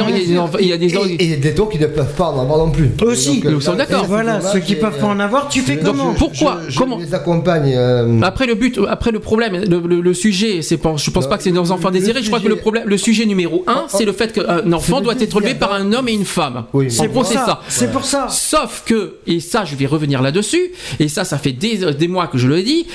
il 0.60 0.66
y 0.68 0.72
a 0.72 0.76
des 0.78 0.94
Et- 1.18 1.36
des 1.36 1.54
taux 1.54 1.66
qui 1.66 1.78
ne 1.78 1.86
peuvent 1.86 2.14
pas 2.14 2.26
en 2.30 2.40
avoir 2.40 2.58
non 2.58 2.70
plus. 2.70 2.90
Aussi, 3.02 3.42
nous 3.44 3.60
sommes 3.60 3.76
d'accord. 3.76 4.04
Voilà, 4.06 4.40
ceux 4.40 4.60
qui 4.60 4.74
peuvent 4.74 4.98
pas 4.98 5.06
en 5.06 5.18
avoir, 5.20 5.48
tu 5.56 5.62
fais 5.62 5.78
comment 5.78 6.14
Pourquoi 6.14 6.60
je- 6.66 6.72
je 6.72 6.78
Comment 6.78 6.98
les 6.98 7.14
accompagne. 7.14 7.72
euh, 7.74 8.20
Après 8.22 8.46
le 8.46 8.54
but, 8.54 8.78
après 8.88 9.10
le 9.10 9.18
problème, 9.20 9.54
le, 9.68 9.80
le- 9.80 10.00
le 10.00 10.14
sujet, 10.14 10.62
c'est 10.62 10.76
pas, 10.76 10.94
je 10.96 11.10
pense 11.10 11.24
Non, 11.24 11.30
pas 11.30 11.36
que 11.38 11.42
c'est 11.42 11.50
nos 11.50 11.70
enfants 11.72 11.90
désirés. 11.90 12.22
Je 12.22 12.26
crois 12.28 12.38
que 12.40 12.44
le 12.44 12.50
sujet- 12.52 12.60
problème, 12.62 12.84
le 12.86 12.96
sujet 12.98 13.26
numéro 13.26 13.64
un, 13.66 13.82
Oh, 13.84 13.88
c'est 13.88 14.04
le 14.04 14.12
fait 14.12 14.32
qu'un 14.32 14.72
enfant 14.72 15.00
doit 15.00 15.14
être 15.20 15.36
élevé 15.38 15.54
par 15.54 15.72
un 15.72 15.92
homme 15.92 16.08
et 16.08 16.12
une 16.12 16.24
femme. 16.24 16.64
Oui, 16.72 16.90
C'est 16.90 17.08
pour 17.08 17.24
ça. 17.26 17.44
ça. 17.46 17.60
C'est 17.68 17.90
pour 17.92 18.04
ça. 18.04 18.28
Sauf 18.30 18.82
que, 18.86 19.16
et 19.26 19.40
ça, 19.40 19.64
je 19.64 19.74
vais 19.76 19.86
revenir 19.86 20.22
là-dessus, 20.22 20.72
et 20.98 21.08
ça, 21.08 21.24
ça 21.24 21.38
fait 21.38 21.52
des, 21.52 21.92
des 21.94 22.08
mois 22.08 22.26
que 22.26 22.38
je 22.38 22.48
le 22.48 22.62
dis. 22.62 22.86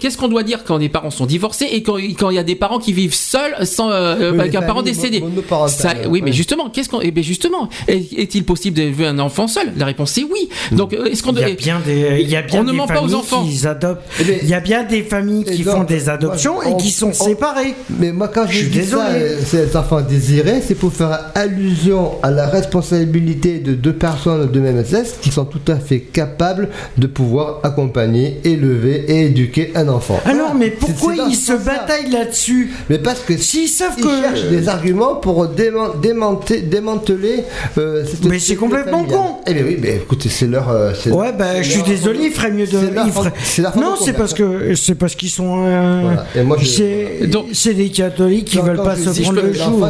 Qu'est-ce 0.00 0.16
qu'on 0.18 0.28
doit 0.28 0.42
dire 0.42 0.64
quand 0.64 0.76
les 0.78 0.88
parents 0.88 1.10
sont 1.10 1.26
divorcés 1.26 1.66
et 1.70 1.82
quand 1.82 1.96
quand 2.18 2.30
il 2.30 2.36
y 2.36 2.38
a 2.38 2.42
des 2.44 2.54
parents 2.56 2.78
qui 2.78 2.92
vivent 2.92 3.14
seuls 3.14 3.54
sans 3.66 3.90
euh, 3.90 4.32
Oui, 4.32 4.40
avec 4.40 4.54
un 4.54 4.62
parent 4.62 4.82
décédé? 4.82 5.22
Ça- 5.68 5.94
Oui, 6.08 6.20
mais 6.24 6.32
justement, 6.32 6.68
qu'est-ce 6.70 6.88
qu'on, 6.88 7.00
eh 7.00 7.10
ben 7.10 7.22
justement, 7.24 7.68
est- 7.88 8.12
est-il 8.18 8.44
possible 8.44 8.76
d'élever 8.76 9.06
un 9.06 9.18
enfant 9.18 9.46
seul? 9.48 9.72
La 9.76 9.86
réponse 9.86 10.16
est 10.18 10.24
oui. 10.24 10.48
Donc, 10.72 10.92
euh, 10.92 11.04
est-ce 11.06 11.22
qu'on 11.22 11.32
Il 11.32 11.40
y 11.40 11.42
a 11.42 11.46
doit- 11.46 11.54
bien 11.56 11.80
des, 11.84 11.93
il 12.20 12.28
y 12.28 12.36
a 12.36 12.42
bien 12.42 12.60
On 12.60 12.64
ne 12.64 12.72
ment 12.72 12.86
pas 12.86 13.02
aux 13.02 13.14
enfants. 13.14 13.44
qui 13.44 13.66
adoptent. 13.66 14.02
Eh 14.20 14.24
bien, 14.24 14.36
Il 14.42 14.48
y 14.48 14.54
a 14.54 14.60
bien 14.60 14.84
des 14.84 15.02
familles 15.02 15.44
qui 15.44 15.62
donc, 15.62 15.74
font 15.76 15.84
des 15.84 16.08
adoptions 16.08 16.54
moi, 16.54 16.68
et 16.68 16.76
qui 16.76 16.90
sont 16.90 17.08
on- 17.08 17.12
séparées. 17.12 17.74
Mais 17.98 18.12
moi, 18.12 18.28
quand 18.28 18.46
Je 18.46 18.52
je 18.52 18.58
suis 18.58 18.68
dis 18.68 18.78
désolé. 18.80 19.02
ça, 19.02 19.10
euh, 19.14 19.38
ces 19.44 19.76
enfants 19.76 20.00
désirés, 20.00 20.62
c'est 20.66 20.74
pour 20.74 20.92
faire 20.92 21.30
allusion 21.34 22.12
à 22.22 22.30
la 22.30 22.46
responsabilité 22.46 23.58
de 23.58 23.72
deux 23.74 23.92
personnes 23.92 24.50
de 24.50 24.60
même 24.60 24.84
sexe 24.84 25.14
qui 25.20 25.30
sont 25.30 25.44
tout 25.44 25.60
à 25.68 25.76
fait 25.76 26.00
capables 26.00 26.68
de 26.98 27.06
pouvoir 27.06 27.60
accompagner, 27.62 28.40
élever 28.44 29.04
et 29.08 29.26
éduquer 29.26 29.72
un 29.74 29.88
enfant. 29.88 30.20
Alors, 30.24 30.54
mais 30.54 30.70
pourquoi 30.70 31.14
ils 31.28 31.34
se 31.36 31.52
bataillent 31.52 32.10
là-dessus 32.10 32.72
Mais 32.90 32.98
parce 32.98 33.20
que 33.20 33.36
S'ils 33.36 33.68
savent 33.68 33.94
ils 33.98 34.04
que. 34.04 34.08
cherchent 34.22 34.44
des 34.50 34.68
arguments 34.68 35.16
pour 35.16 35.46
déman- 35.46 36.00
démanter- 36.00 36.60
démanteler 36.62 37.44
euh, 37.78 38.04
cette 38.06 38.24
Mais 38.24 38.38
c'est 38.38 38.56
complètement 38.56 38.98
familiale. 38.98 39.18
con. 39.20 39.36
Eh 39.46 39.54
bien 39.54 39.64
oui, 39.66 39.76
mais 39.80 39.96
écoutez, 39.96 40.28
c'est 40.28 40.46
leur. 40.46 40.68
euh, 40.70 40.92
Ouais, 41.06 41.32
bah, 41.32 41.62
je 41.62 41.70
suis 41.70 41.82
désolé, 41.86 42.18
il 42.26 42.30
ferait 42.32 42.50
mieux 42.50 42.66
de. 42.66 42.78
il 43.06 43.12
ferait- 43.12 43.32
Non, 43.80 43.94
c'est 44.02 44.12
parce 44.12 44.34
que 44.34 44.74
c'est 44.74 44.94
parce 44.94 45.14
qu'ils 45.14 45.30
sont. 45.30 45.64
euh, 45.64 46.00
Voilà. 46.02 46.26
Et 46.36 46.42
moi, 46.42 46.56
je- 46.60 46.66
c'est 46.66 47.26
Donc- 47.26 47.46
c'est 47.52 47.74
des 47.74 47.88
catholiques 47.90 48.46
qui 48.46 48.58
veulent 48.58 48.76
pas 48.82 48.94
je 48.96 49.10
se 49.10 49.22
prendre 49.22 49.40
le 49.42 49.52
jour. 49.52 49.88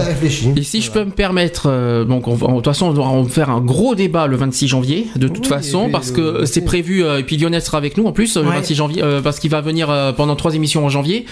Et 0.57 0.63
si 0.63 0.81
je 0.81 0.91
peux 0.91 1.05
me 1.05 1.11
permettre, 1.11 1.65
euh, 1.69 2.05
donc 2.05 2.29
on 2.29 2.35
va- 2.35 2.49
de 2.49 2.53
toute 2.55 2.65
façon 2.65 2.87
on 2.87 2.93
doit 2.93 3.07
en 3.07 3.25
faire 3.25 3.51
un 3.51 3.61
gros 3.61 3.95
débat 3.95 4.27
le 4.27 4.37
26 4.37 4.69
janvier, 4.69 5.07
de 5.17 5.29
toute 5.29 5.45
Oui, 5.45 5.49
façon, 5.49 5.89
parce 5.91 6.11
euh, 6.19 6.41
que 6.41 6.47
c'est 6.47 6.63
prévu, 6.65 7.05
euh, 7.05 7.19
et 7.19 7.23
puis 7.23 7.37
Lionel 7.37 7.61
sera 7.63 7.79
avec 7.79 7.97
nous 7.97 8.05
en 8.07 8.13
plus 8.13 8.37
le 8.37 8.43
Ouais. 8.43 8.55
26 8.57 8.75
janvier, 8.75 9.03
euh, 9.03 9.21
parce 9.23 9.39
qu'il 9.39 9.51
va 9.51 9.61
venir 9.61 9.91
euh, 9.91 10.13
pendant 10.13 10.37
trois 10.37 10.55
émissions 10.55 10.85
en 10.85 10.89
janvier. 10.89 11.25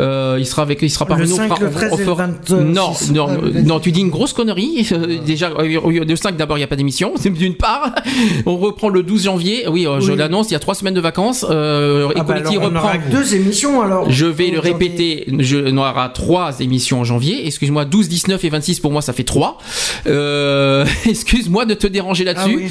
Euh, 0.00 0.36
il 0.38 0.46
sera 0.46 0.62
avec, 0.62 0.80
il 0.82 0.90
sera 0.90 1.06
parmi 1.06 1.24
Le 1.24 1.28
nous. 1.30 1.36
5, 1.36 1.50
on 1.52 1.54
fera- 1.56 1.64
le 1.66 1.70
13 1.72 1.90
on 1.92 1.96
et 1.96 1.98
le 1.98 2.04
fera- 2.04 2.26
26. 2.26 2.54
Non, 2.54 2.90
non, 3.12 3.26
Ah, 3.30 3.36
le 3.54 3.62
non, 3.62 3.80
tu 3.80 3.92
dis 3.92 4.00
une 4.00 4.10
grosse 4.10 4.32
connerie. 4.32 4.88
Déjà, 5.26 5.50
de 5.50 6.16
5 6.16 6.36
d'abord 6.36 6.56
il 6.56 6.60
n'y 6.60 6.64
a 6.64 6.68
pas 6.68 6.76
d'émission, 6.76 7.12
c'est 7.16 7.30
d'une 7.30 7.54
part. 7.54 7.94
On 8.46 8.56
reprend 8.56 8.88
le 8.88 9.02
12 9.02 9.24
janvier. 9.24 9.64
Oui, 9.68 9.86
je 10.02 10.12
l'annonce, 10.12 10.50
il 10.50 10.52
y 10.52 10.56
a 10.56 10.58
trois 10.58 10.74
semaines 10.74 10.94
de 10.94 11.00
vacances. 11.00 11.44
Euh, 11.48 12.08
Ah 12.16 12.22
bah 12.22 12.34
alors, 12.34 12.52
on 12.52 12.60
reprend. 12.60 12.80
aura 12.80 12.98
deux 12.98 13.34
émissions 13.34 13.82
alors. 13.82 14.10
Je 14.10 14.26
vais 14.26 14.50
le 14.50 14.58
répéter, 14.58 15.26
je, 15.38 15.58
on 15.72 15.76
aura 15.78 16.08
trois 16.08 16.60
émissions 16.60 17.00
en 17.00 17.04
janvier. 17.04 17.46
Excuse-moi, 17.46 17.84
12, 17.84 18.08
19 18.08 18.44
et 18.44 18.48
26 18.48 18.80
pour 18.80 18.92
moi 18.92 19.02
ça 19.02 19.12
fait 19.12 19.24
3. 19.24 19.58
Euh, 20.06 20.84
excuse-moi 21.08 21.64
de 21.64 21.74
te 21.74 21.86
déranger 21.86 22.24
là-dessus. 22.24 22.54
Ah 22.54 22.62
oui. 22.64 22.70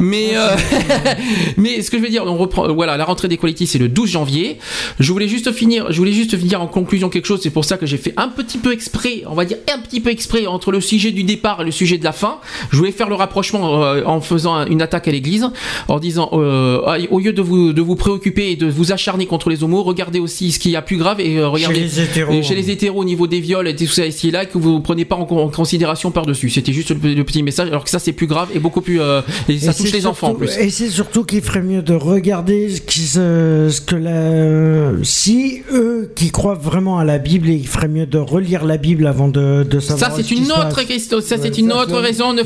Mais, 0.00 0.30
euh, 0.34 0.56
mais 1.56 1.82
ce 1.82 1.90
que 1.90 1.98
je 1.98 2.02
veux 2.02 2.08
dire, 2.08 2.24
on 2.26 2.36
reprend, 2.36 2.66
euh, 2.68 2.72
voilà, 2.72 2.96
la 2.96 3.04
rentrée 3.04 3.28
des 3.28 3.36
quality 3.36 3.66
c'est 3.66 3.78
le 3.78 3.88
12 3.88 4.10
janvier. 4.10 4.58
Je 4.98 5.12
voulais 5.12 5.28
juste 5.28 5.52
finir, 5.52 5.90
je 5.90 5.98
voulais 5.98 6.12
juste 6.12 6.36
finir 6.36 6.60
en 6.62 6.66
conclusion 6.66 7.08
quelque 7.08 7.26
chose. 7.26 7.40
C'est 7.42 7.50
pour 7.50 7.64
ça 7.64 7.76
que 7.76 7.86
j'ai 7.86 7.96
fait 7.98 8.14
un 8.16 8.28
petit 8.28 8.58
peu 8.58 8.72
exprès, 8.72 9.22
on 9.26 9.34
va 9.34 9.44
dire 9.44 9.58
un 9.74 9.80
petit 9.80 10.00
peu 10.00 10.10
exprès 10.10 10.46
entre 10.46 10.72
le 10.72 10.80
sujet 10.80 11.10
du 11.12 11.24
départ 11.24 11.62
et 11.62 11.64
le 11.64 11.70
sujet 11.70 11.98
de 11.98 12.04
la 12.04 12.12
fin. 12.12 12.38
Je 12.70 12.76
voulais 12.76 12.92
faire 12.92 13.08
le 13.08 13.14
rapprochement 13.14 13.80
en 14.06 14.20
faisant 14.20 14.66
une 14.66 14.82
attaque 14.82 15.08
à 15.08 15.10
l'église, 15.10 15.48
en 15.88 15.98
disant, 15.98 16.30
euh, 16.32 16.69
ah, 16.86 16.96
au 17.10 17.18
lieu 17.18 17.32
de 17.32 17.42
vous, 17.42 17.72
de 17.72 17.82
vous 17.82 17.96
préoccuper 17.96 18.50
et 18.52 18.56
de 18.56 18.66
vous 18.68 18.92
acharner 18.92 19.26
contre 19.26 19.48
les 19.50 19.62
homos, 19.62 19.82
regardez 19.82 20.20
aussi 20.20 20.52
ce 20.52 20.58
qu'il 20.58 20.70
y 20.72 20.76
a 20.76 20.82
plus 20.82 20.96
grave 20.96 21.20
et 21.20 21.38
euh, 21.38 21.48
regardez 21.48 21.80
les 21.80 22.00
hétéros. 22.00 22.32
et 22.32 22.42
chez 22.42 22.54
les 22.54 22.70
hétéros 22.70 23.00
au 23.00 23.04
niveau 23.04 23.26
des 23.26 23.40
viols 23.40 23.68
et 23.68 23.76
tout 23.76 23.86
ça 23.86 24.06
ici 24.06 24.28
et 24.28 24.30
là 24.30 24.44
que 24.46 24.58
vous 24.58 24.80
prenez 24.80 25.04
pas 25.04 25.16
en, 25.16 25.22
en 25.22 25.48
considération 25.48 26.10
par 26.10 26.26
dessus. 26.26 26.50
C'était 26.50 26.72
juste 26.72 26.90
le, 26.90 27.14
le 27.14 27.24
petit 27.24 27.42
message, 27.42 27.68
alors 27.68 27.84
que 27.84 27.90
ça 27.90 27.98
c'est 27.98 28.12
plus 28.12 28.26
grave 28.26 28.48
et 28.54 28.58
beaucoup 28.58 28.80
plus 28.80 29.00
euh, 29.00 29.20
et 29.48 29.58
ça 29.58 29.70
Et 29.72 29.74
touche 29.74 29.92
les 29.92 30.06
enfants 30.06 30.28
en 30.30 30.34
plus. 30.34 30.56
Et 30.58 30.70
c'est 30.70 30.88
surtout 30.90 31.24
qu'il 31.24 31.42
ferait 31.42 31.62
mieux 31.62 31.82
de 31.82 31.94
regarder 31.94 32.68
ce, 32.70 32.80
qui 32.80 33.00
se- 33.00 33.68
ce 33.70 33.80
que 33.80 33.96
la. 33.96 35.04
Si 35.04 35.62
eux 35.72 36.12
qui 36.14 36.30
croient 36.30 36.54
vraiment 36.54 36.98
à 36.98 37.04
la 37.04 37.18
Bible, 37.18 37.48
il 37.48 37.66
ferait 37.66 37.88
mieux 37.88 38.06
de 38.06 38.18
relire 38.18 38.64
la 38.64 38.76
Bible 38.76 39.06
avant 39.06 39.28
de, 39.28 39.62
de 39.64 39.80
savoir. 39.80 40.10
Ça 40.10 40.16
c'est 40.16 40.22
ce 40.22 40.34
une 40.34 40.50
autre 40.52 40.82
question, 40.86 41.20
ça 41.20 41.36
c'est 41.40 41.56
une 41.58 41.72
autre 41.72 41.98
raison. 42.00 42.32
non, 42.32 42.42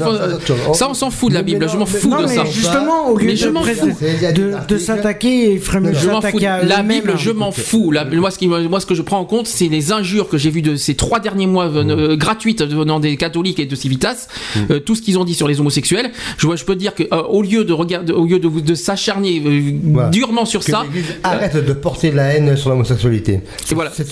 ça, 0.75 0.89
on 0.91 0.95
s'en 0.95 1.11
fout 1.11 1.31
de 1.31 1.35
la 1.35 1.43
Bible, 1.43 1.65
non, 1.65 1.73
je 1.73 1.77
m'en 1.77 1.87
fous 1.87 2.09
Non, 2.09 2.23
de 2.23 2.27
mais 2.27 2.35
ça. 2.35 2.45
justement, 2.45 3.11
au 3.11 3.17
lieu 3.17 3.27
Mais 3.27 3.37
je 3.37 3.47
de, 3.47 3.51
m'en 3.51 3.63
fous. 3.63 3.91
De, 4.35 4.55
de 4.69 4.79
s'attaquer, 4.79 5.53
il 5.53 5.61
ferait 5.61 5.81
mieux 5.81 5.91
de 5.93 5.97
Je 5.99 6.09
m'en 6.09 6.21
fous. 6.21 6.27
s'attaquer 6.27 6.47
à 6.47 6.63
La. 6.65 6.83
Bible, 6.83 7.15
je 7.17 7.31
m'en 7.31 7.51
fous. 7.53 7.91
La- 7.91 8.05
moi, 8.05 8.31
ce 8.31 8.39
qui, 8.39 8.47
moi, 8.49 8.81
ce 8.81 8.87
que 8.87 8.95
je 8.95 9.03
prends 9.03 9.19
en 9.19 9.25
compte, 9.25 9.47
c'est 9.47 9.69
les 9.69 9.93
injures 9.93 10.29
que 10.29 10.37
j'ai 10.39 10.51
vues 10.51 10.63
de 10.63 10.77
ces 10.77 10.95
trois 10.95 11.19
derniers 11.21 11.47
mois 11.47 11.67
euh, 11.67 12.17
gratuites 12.17 12.63
venant 12.63 13.01
des 13.01 13.17
catholiques 13.17 13.59
et 13.59 13.67
de 13.67 13.75
Civitas, 13.75 14.29
euh, 14.71 14.81
tout 14.81 14.95
ce 14.95 15.03
qu'ils 15.03 15.19
ont 15.19 15.25
dit 15.25 15.35
sur 15.35 15.49
les 15.49 15.61
homosexuels. 15.61 16.11
Je, 16.39 16.47
je 16.55 16.65
peux 16.65 16.77
dire 16.77 16.95
que 16.95 17.03
euh, 17.13 17.23
au 17.29 17.43
lieu 17.43 17.65
de 17.65 17.73
regarder, 17.73 18.13
au 18.13 18.27
lieu 18.27 18.39
de, 18.39 18.49
de 18.49 18.75
s'acharner 18.75 19.43
euh, 19.45 19.73
Voilà. 19.85 20.11
durement 20.11 20.45
sur 20.45 20.61
Que 20.65 20.71
ça, 20.71 20.83
l'Église 20.85 21.15
arrête 21.23 21.57
de 21.57 21.73
porter 21.73 22.11
la 22.11 22.35
haine 22.35 22.57
sur 22.57 22.71
l'homosexualité. 22.71 23.41
Voilà. 23.75 23.91
C'est 23.95 24.05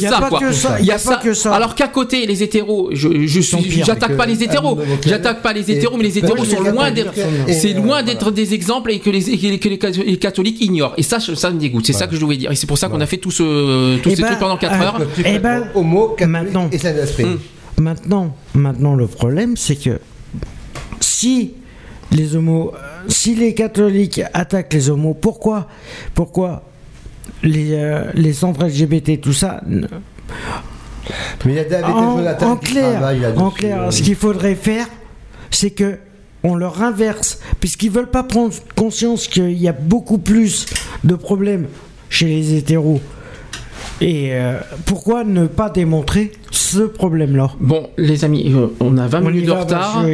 ça, 0.00 0.18
pas 0.20 0.28
quoi. 0.28 0.40
que 0.40 0.52
ça, 0.52 0.76
Il 0.80 0.86
y 0.86 0.90
a 0.90 0.94
pas 0.94 0.98
ça. 0.98 1.20
que 1.22 1.34
ça. 1.34 1.54
Alors 1.54 1.74
qu'à 1.74 1.88
côté, 1.88 2.26
les 2.26 2.42
hétéros, 2.42 2.90
je, 2.92 3.40
suis, 3.40 3.82
j'attaque 3.84 4.16
pas 4.16 4.26
les 4.26 4.42
hétéros. 4.42 4.78
J'attaque 5.06 5.42
pas 5.42 5.52
les 5.52 5.70
hétéros, 5.70 5.96
mais 5.96 6.04
les 6.04 6.18
hétéros 6.18 6.44
sont 6.44 6.60
loin 6.62 6.90
d'être, 6.90 7.12
c'est 7.48 7.74
euh, 7.76 7.80
loin 7.80 8.02
d'être 8.02 8.30
des 8.30 8.54
exemples 8.54 8.90
et 8.92 8.98
que 8.98 9.10
les, 9.10 9.30
que 9.38 9.68
les 9.68 9.76
catho- 9.78 10.04
les 10.04 10.16
catholiques 10.18 10.60
ignorent. 10.60 10.94
Et 10.96 11.02
ça, 11.02 11.18
ça 11.20 11.50
me 11.50 11.58
dégoûte. 11.58 11.86
C'est 11.86 11.92
ça 11.92 12.06
que 12.06 12.16
je 12.16 12.24
voulais 12.24 12.36
dire. 12.36 12.50
Et 12.50 12.56
c'est 12.56 12.66
pour 12.66 12.78
ça 12.78 12.88
qu'on 12.88 13.00
a 13.00 13.06
fait 13.06 13.16
tout 13.18 13.30
ce, 13.30 13.96
tous 13.98 14.10
Eh 14.10 14.16
ces 14.16 14.22
ben, 14.22 14.28
trucs 14.28 14.40
pendant 14.40 14.56
4 14.56 14.72
euh, 14.74 14.84
heures. 14.84 15.00
eh 15.24 15.38
ben, 15.38 15.64
Homo, 15.74 16.16
catholique 16.18 16.26
maintenant, 16.26 16.68
et 16.72 16.78
Saint-Esprit. 16.78 17.24
Mm. 17.24 17.38
maintenant, 17.82 18.36
maintenant, 18.54 18.94
le 18.94 19.06
problème, 19.06 19.56
c'est 19.56 19.76
que 19.76 20.00
si 21.00 21.54
les 22.10 22.34
homos, 22.36 22.72
si 23.06 23.34
les 23.34 23.54
catholiques 23.54 24.20
attaquent 24.34 24.72
les 24.72 24.90
homos, 24.90 25.14
pourquoi, 25.14 25.68
pourquoi 26.14 26.62
les, 27.42 27.72
euh, 27.72 28.04
les 28.14 28.32
centres 28.32 28.64
LGBT, 28.64 29.20
tout 29.20 29.32
ça, 29.32 29.60
Mais 31.44 31.52
il 31.52 31.54
y 31.54 31.58
a 31.58 31.64
David 31.64 31.94
en, 31.94 32.18
et 32.18 32.44
en 32.44 32.56
clair, 32.56 33.02
en 33.36 33.50
clair, 33.50 33.82
euh. 33.82 33.90
ce 33.90 34.02
qu'il 34.02 34.16
faudrait 34.16 34.54
faire, 34.54 34.86
c'est 35.50 35.70
que 35.70 35.98
on 36.42 36.54
leur 36.54 36.82
inverse, 36.82 37.40
puisqu'ils 37.60 37.90
veulent 37.90 38.10
pas 38.10 38.22
prendre 38.22 38.54
conscience 38.76 39.26
qu'il 39.28 39.58
y 39.58 39.68
a 39.68 39.72
beaucoup 39.72 40.18
plus 40.18 40.66
de 41.04 41.14
problèmes 41.14 41.66
chez 42.08 42.26
les 42.26 42.54
hétéros. 42.56 43.00
Et 44.00 44.28
euh, 44.32 44.54
pourquoi 44.86 45.24
ne 45.24 45.46
pas 45.46 45.70
démontrer 45.70 46.30
ce 46.52 46.78
problème-là? 46.80 47.50
Bon, 47.60 47.88
les 47.96 48.24
amis, 48.24 48.52
euh, 48.54 48.68
on 48.80 48.96
a 48.96 49.06
20 49.08 49.18
On 49.24 49.28
y 49.28 49.32
minutes 49.32 49.46
de 49.46 49.50
retard. 49.52 50.02
bah, 50.04 50.08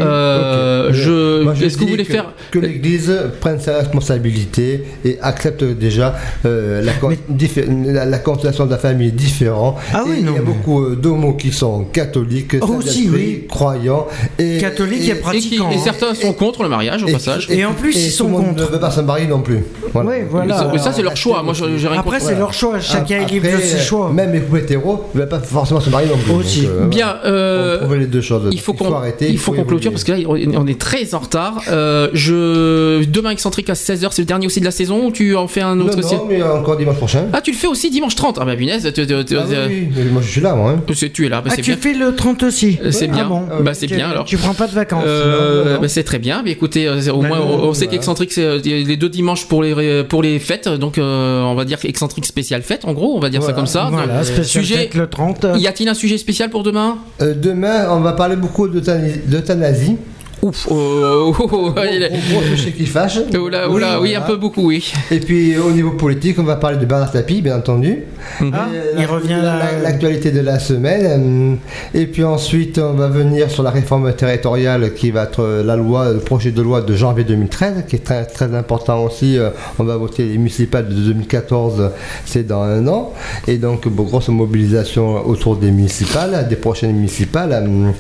je- 0.91 1.11
Euh, 1.11 1.55
je, 1.55 1.65
est-ce 1.67 1.77
que 1.77 1.83
vous 1.85 1.91
voulez 1.91 2.05
faire 2.05 2.33
que 2.51 2.59
l'Église 2.59 3.13
prenne 3.41 3.61
sa 3.61 3.77
responsabilité 3.79 4.85
et 5.05 5.19
accepte 5.21 5.63
déjà 5.65 6.15
euh, 6.47 6.81
la, 6.83 6.93
con- 6.95 7.11
diffé- 7.31 7.67
la, 7.93 8.05
la 8.07 8.19
constellation 8.19 8.65
de 8.67 8.71
la 8.71 8.79
famille 8.79 9.13
différente. 9.13 9.77
Ah 9.93 10.03
oui, 10.07 10.13
Et 10.17 10.21
il 10.21 10.21
y 10.23 10.25
non, 10.25 10.33
a 10.33 10.39
mais- 10.39 10.41
beaucoup 10.45 10.95
d'homos 10.97 11.35
qui 11.37 11.53
sont 11.53 11.85
catholiques, 11.85 12.57
Oh, 12.63 12.77
aussi, 12.79 13.09
oui. 13.13 13.45
croyants 13.49 14.07
et 14.39 14.59
Catholiques 14.59 15.09
et 15.09 15.15
pratiquants. 15.17 15.71
et 15.71 15.75
hein. 15.75 15.81
certains 15.83 16.15
sont 16.15 16.33
contre 16.33 16.63
le 16.63 16.69
mariage 16.71 17.03
au 17.03 17.09
et- 17.09 17.13
passage. 17.13 17.49
Et 17.51 17.65
en 17.65 17.75
plus, 17.75 17.95
et 17.97 18.01
ils 18.07 18.11
tout 18.11 18.17
sont 18.17 18.25
le 18.25 18.31
monde 18.31 18.47
contre. 18.57 18.63
ne 18.63 18.67
veut 18.67 18.81
pas 18.81 18.91
se 18.91 19.01
marier 19.03 19.27
non 19.27 19.41
plus. 19.41 19.59
Voilà. 19.93 20.09
Ouais, 20.09 20.27
voilà. 20.29 20.71
Mais 20.73 20.79
ça, 20.79 20.85
ça, 20.85 20.93
c'est 20.93 21.03
leur 21.03 21.17
choix. 21.17 21.43
Moi, 21.43 21.53
Après, 21.97 22.21
c'est 22.21 22.35
leur 22.37 22.53
choix. 22.55 22.81
Chacun 22.81 23.21
est 23.21 23.31
libre 23.31 23.47
de 23.47 23.74
ses 23.79 23.85
choix. 23.85 24.11
Même 24.13 24.33
les 24.33 24.41
couples 24.41 24.59
hétéros 24.59 25.05
ne 25.15 25.21
veulent 25.21 25.29
pas 25.29 25.41
forcément 25.41 25.81
se 25.81 25.91
marier 25.91 26.09
non 26.09 26.17
plus. 26.19 26.33
Aussi. 26.33 26.63
Donc, 26.63 26.71
euh, 26.71 26.87
Bien, 26.87 27.17
euh, 27.25 27.79
on 27.89 27.93
les 27.95 28.07
deux 28.07 28.21
choses. 28.21 28.49
il 28.53 28.61
faut 28.61 28.73
qu'on 28.75 28.93
arrêter. 28.95 29.29
il 29.31 29.39
faut 29.39 29.53
qu'on 29.53 29.65
clôture 29.65 29.91
parce 29.93 30.05
que 30.05 30.13
là 30.13 30.19
on 30.27 30.67
est 30.67 30.79
très 30.81 31.15
en 31.15 31.19
retard. 31.21 31.63
Euh, 31.69 32.09
je 32.13 33.05
demain 33.05 33.31
excentrique 33.31 33.71
à 33.71 33.75
16h, 33.75 34.09
c'est 34.13 34.23
le 34.23 34.27
dernier 34.27 34.47
aussi 34.47 34.61
de 34.61 34.65
la 34.65 34.71
saison 34.71 35.07
ou 35.07 35.11
tu 35.13 35.37
en 35.37 35.47
fais 35.49 35.61
un 35.61 35.77
Non, 35.77 35.87
autre 35.87 35.99
aussi? 35.99 36.15
non, 36.15 36.27
mais 36.29 36.43
encore 36.43 36.77
dimanche 36.77 36.97
prochain. 36.97 37.27
Ah, 37.33 37.41
tu 37.41 37.51
le 37.53 37.57
fais 37.57 37.67
aussi 37.67 37.91
dimanche 37.91 38.15
30. 38.15 38.39
Ah 38.41 38.45
bah 38.45 38.57
punaise, 38.57 38.83
tu- 38.95 39.07
tu- 39.07 39.25
tu- 39.25 39.37
Ah 39.37 39.45
oui, 39.69 39.89
mais 39.97 40.05
moi 40.05 40.23
je 40.23 40.31
suis 40.31 40.41
là, 40.41 40.55
moi. 40.55 40.71
hein. 40.73 40.83
c'est- 40.95 41.11
tu 41.13 41.27
es 41.27 41.29
là, 41.29 41.41
bah, 41.41 41.49
Ah, 41.51 41.55
c'est 41.57 41.63
tu 41.63 41.73
bien. 41.73 41.81
fais 41.81 41.95
le 41.95 42.15
30 42.15 42.43
aussi 42.43 42.79
C'est 42.91 43.09
bien. 43.09 43.25
Ah 43.27 43.29
bon 43.29 43.43
Bah 43.63 43.75
c'est 43.75 43.87
Tu- 43.87 43.95
bien 43.97 44.09
alors. 44.11 44.25
Tu 44.25 44.37
prends 44.37 44.55
pas 44.55 44.67
de 44.67 44.73
vacances 44.73 45.05
Euh, 45.07 45.59
Non, 45.65 45.65
non, 45.71 45.75
non. 45.77 45.81
bah, 45.81 45.89
c'est 45.89 46.05
très 46.05 46.19
bien. 46.19 46.43
Mais 46.45 46.53
écoutez, 46.53 46.87
euh, 46.89 47.01
au 47.13 47.21
Bah, 47.23 47.29
moins 47.29 47.39
non, 47.39 47.61
on, 47.65 47.69
on 47.69 47.75
sait 47.75 47.87
qu'excentrique 47.87 48.33
c'est 48.33 48.45
euh, 48.45 48.59
les 48.65 48.97
deux 48.97 49.09
dimanches 49.09 49.47
pour 49.47 49.63
les 49.63 50.05
pour 50.05 50.23
les 50.23 50.39
fêtes. 50.39 50.69
Donc 50.69 50.99
euh, 50.99 51.43
on 51.43 51.55
va 51.55 51.65
dire 51.65 51.79
excentrique 51.85 52.27
spécial 52.27 52.63
fête. 52.63 52.85
En 52.85 52.93
gros, 52.93 53.17
on 53.17 53.21
va 53.21 53.31
dire 53.31 53.41
ça 53.43 53.49
Voilà. 53.49 53.59
Comme 53.65 53.73
ça. 53.73 53.89
Voilà, 53.91 54.17
Donc, 54.19 54.25
spécial 54.25 54.65
sujet- 54.65 54.91
le 54.95 55.07
30. 55.09 55.47
Y 55.57 55.67
a-t-il 55.67 55.89
un 55.89 55.95
sujet 55.95 56.19
spécial 56.19 56.51
pour 56.51 56.63
demain? 56.63 56.99
Euh, 57.21 57.35
demain, 57.35 57.87
on 57.91 58.01
va 58.01 58.13
parler 58.13 58.37
beaucoup 58.37 58.69
d'euthanasie. 58.69 59.97
Ouf. 60.45 60.67
oh, 60.71 60.75
oh, 60.75 61.35
oh, 61.39 61.49
oh, 61.53 61.71
Gros, 61.71 61.85
il 61.91 62.03
est- 62.03 62.11
gros, 62.11 62.41
gros 62.41 62.43
sujet 62.57 62.73
qui 62.73 62.85
fâche. 62.85 63.19
Oh 63.39 63.49
là, 63.49 63.67
oh 63.71 63.79
là, 63.79 63.99
oui, 64.01 64.11
voilà. 64.11 64.25
un 64.25 64.29
peu 64.29 64.37
beaucoup, 64.37 64.67
oui. 64.69 64.93
Et 65.11 65.19
puis 65.21 65.57
au 65.57 65.71
niveau 65.71 65.93
politique, 65.93 66.39
on 66.39 66.43
va 66.43 66.57
parler 66.57 66.77
de 66.77 66.85
Bernard 66.85 67.11
Tapie, 67.13 67.41
bien 67.41 67.57
entendu. 67.57 68.01
Mhm. 68.41 68.51
Ah, 68.55 68.69
il 68.99 69.07
revient 69.07 69.39
la- 69.43 69.57
là. 69.59 69.65
l'actualité 69.83 70.31
de 70.33 70.41
la 70.41 70.59
semaine. 70.59 71.59
euh, 71.95 71.99
Et 71.99 72.07
puis 72.07 72.25
ensuite, 72.25 72.79
on 72.79 72.93
va 72.93 73.09
venir 73.09 73.51
sur 73.51 73.63
la 73.63 73.71
réforme 73.71 74.13
territoriale 74.13 74.93
qui 74.95 75.11
va 75.11 75.23
être 75.25 75.41
euh, 75.43 75.63
la 75.65 75.77
loi, 75.77 76.13
le 76.13 76.19
projet 76.21 76.51
de 76.51 76.61
loi 76.61 76.83
de 76.83 76.95
janvier 76.95 77.25
2013, 77.25 77.85
qui 77.89 77.97
est 77.97 78.05
très, 78.05 78.25
très 78.27 78.55
important 78.55 79.03
aussi. 79.05 79.39
Euh, 79.39 79.49
On 79.79 79.85
va 79.85 79.97
voter 79.97 80.25
les 80.27 80.37
municipales 80.37 80.89
de 80.89 80.95
2014, 80.95 81.91
c'est 82.27 82.47
dans 82.47 82.63
un 82.63 82.87
an. 82.87 83.13
Et 83.49 83.57
donc, 83.57 83.89
bon, 83.89 84.03
grosse 84.05 84.29
mobilisation 84.29 85.27
autour 85.27 85.57
des 85.57 85.71
municipales, 85.71 86.47
des 86.49 86.57
prochaines 86.57 86.93
municipales. 86.95 87.53
euh. 87.53 87.91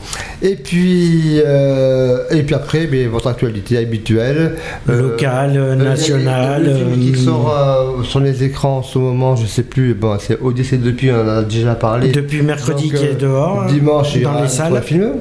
Et 0.42 0.56
puis, 0.56 1.40
euh, 1.44 2.18
et 2.34 2.42
puis 2.42 2.54
après, 2.54 2.86
votre 3.06 3.28
actualité 3.28 3.78
habituelle. 3.78 4.56
euh, 4.88 5.02
Local, 5.02 5.52
euh, 5.56 5.74
national. 5.74 6.64
Le 6.64 6.74
film 6.74 7.00
qui 7.00 7.12
euh, 7.20 7.24
sort 7.24 7.54
euh, 7.56 8.02
sur 8.02 8.20
les 8.20 8.42
écrans 8.44 8.78
en 8.78 8.82
ce 8.82 8.98
moment, 8.98 9.36
je 9.36 9.46
sais 9.46 9.62
plus. 9.62 9.94
Bon, 9.94 10.16
c'est 10.18 10.40
Odyssée 10.40 10.78
depuis, 10.78 11.10
on 11.10 11.20
en 11.20 11.28
a 11.28 11.42
déjà 11.42 11.74
parlé. 11.74 12.10
Depuis 12.12 12.42
mercredi 12.42 12.90
Donc, 12.90 12.98
qui 13.00 13.06
euh, 13.06 13.10
est 13.12 13.14
dehors. 13.20 13.66
Dimanche, 13.66 14.14
il 14.14 14.20
y 14.22 14.24
dans 14.24 14.30
aura 14.32 14.40
les 14.40 14.46
un 14.46 14.48
salles. 14.48 14.82
film. 14.82 15.12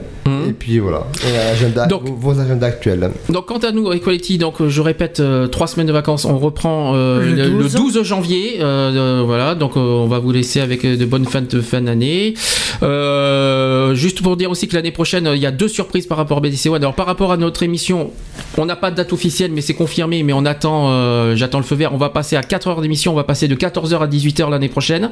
Mhm. 0.43 0.49
Et 0.49 0.53
puis 0.53 0.79
voilà, 0.79 1.07
Et 1.27 1.37
agenda, 1.37 1.85
Donc- 1.87 2.03
vos, 2.05 2.15
vos 2.33 2.39
agendas 2.39 2.67
actuels. 2.67 3.11
Donc 3.29 3.45
quant 3.47 3.57
à 3.59 3.71
nous, 3.71 3.91
Equality, 3.91 4.37
donc 4.37 4.61
euh, 4.61 4.69
je 4.69 4.81
répète, 4.81 5.19
euh, 5.19 5.47
trois 5.47 5.67
semaines 5.67 5.87
de 5.87 5.93
vacances, 5.93 6.25
on 6.25 6.37
reprend 6.37 6.93
euh, 6.95 7.19
Le 7.21 7.31
le, 7.35 7.43
le 7.57 7.63
12. 7.63 7.73
12 7.73 8.03
janvier. 8.03 8.57
euh, 8.61 9.23
voilà, 9.25 9.55
donc 9.55 9.77
euh, 9.77 9.79
on 9.79 10.07
va 10.07 10.19
vous 10.19 10.31
laisser 10.31 10.59
avec 10.61 10.85
de 10.85 11.05
bonnes 11.05 11.25
fêtes 11.25 11.55
de 11.55 11.61
fin 11.61 11.81
d'année. 11.81 12.33
Euh, 12.81 13.93
juste 13.95 14.21
pour 14.21 14.37
dire 14.37 14.49
aussi 14.51 14.67
que 14.67 14.75
l'année 14.75 14.91
prochaine, 14.91 15.29
il 15.33 15.39
y 15.41 15.45
a 15.45 15.51
deux 15.51 15.67
surprises 15.67 16.05
par 16.07 16.17
rapport 16.17 16.37
à 16.37 16.41
BDC 16.41 16.67
One. 16.69 16.81
Alors 16.81 16.95
par 16.95 17.05
rapport 17.05 17.31
à 17.31 17.37
notre 17.37 17.63
émission, 17.63 18.11
on 18.57 18.65
n'a 18.65 18.75
pas 18.75 18.91
de 18.91 18.95
date 18.95 19.13
officielle, 19.13 19.51
mais 19.51 19.61
c'est 19.61 19.73
confirmé. 19.73 20.23
Mais 20.23 20.33
on 20.33 20.45
attend, 20.45 20.89
euh, 20.91 21.35
j'attends 21.35 21.59
le 21.59 21.63
feu 21.63 21.75
vert. 21.75 21.93
On 21.93 21.97
va 21.97 22.09
passer 22.09 22.35
à 22.35 22.43
4 22.43 22.67
heures 22.67 22.81
d'émission. 22.81 23.11
On 23.13 23.15
va 23.15 23.23
passer 23.23 23.47
de 23.47 23.55
14h 23.55 23.99
à 24.01 24.07
18h 24.07 24.49
l'année 24.49 24.69
prochaine. 24.69 25.11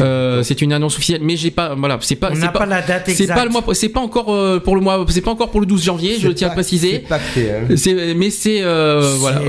Euh, 0.00 0.42
c'est 0.42 0.62
une 0.62 0.72
annonce 0.72 0.96
officielle, 0.96 1.20
mais 1.22 1.36
j'ai 1.36 1.50
pas, 1.50 1.74
voilà, 1.76 1.98
c'est 2.00 2.16
pas, 2.16 2.30
On 2.30 2.34
c'est 2.34 2.40
n'a 2.42 2.48
pas 2.48 2.66
la 2.66 2.82
date 2.82 3.02
c'est 3.06 3.12
exacte. 3.22 3.38
pas 3.38 3.44
le 3.44 3.50
mois, 3.50 3.62
c'est 3.72 3.88
pas 3.88 4.00
encore 4.00 4.32
euh, 4.32 4.59
pour 4.60 4.74
le 4.76 4.80
mois, 4.80 5.04
c'est 5.08 5.20
pas 5.20 5.30
encore 5.30 5.50
pour 5.50 5.60
le 5.60 5.66
12 5.66 5.82
janvier. 5.84 6.16
Je 6.20 6.28
tiens 6.28 6.48
à 6.48 6.50
préciser. 6.50 7.04
C'est 7.34 7.50
hein. 7.50 7.64
C'est- 7.76 8.14
mais 8.14 8.30
c'est 8.30 8.60
euh, 8.62 9.02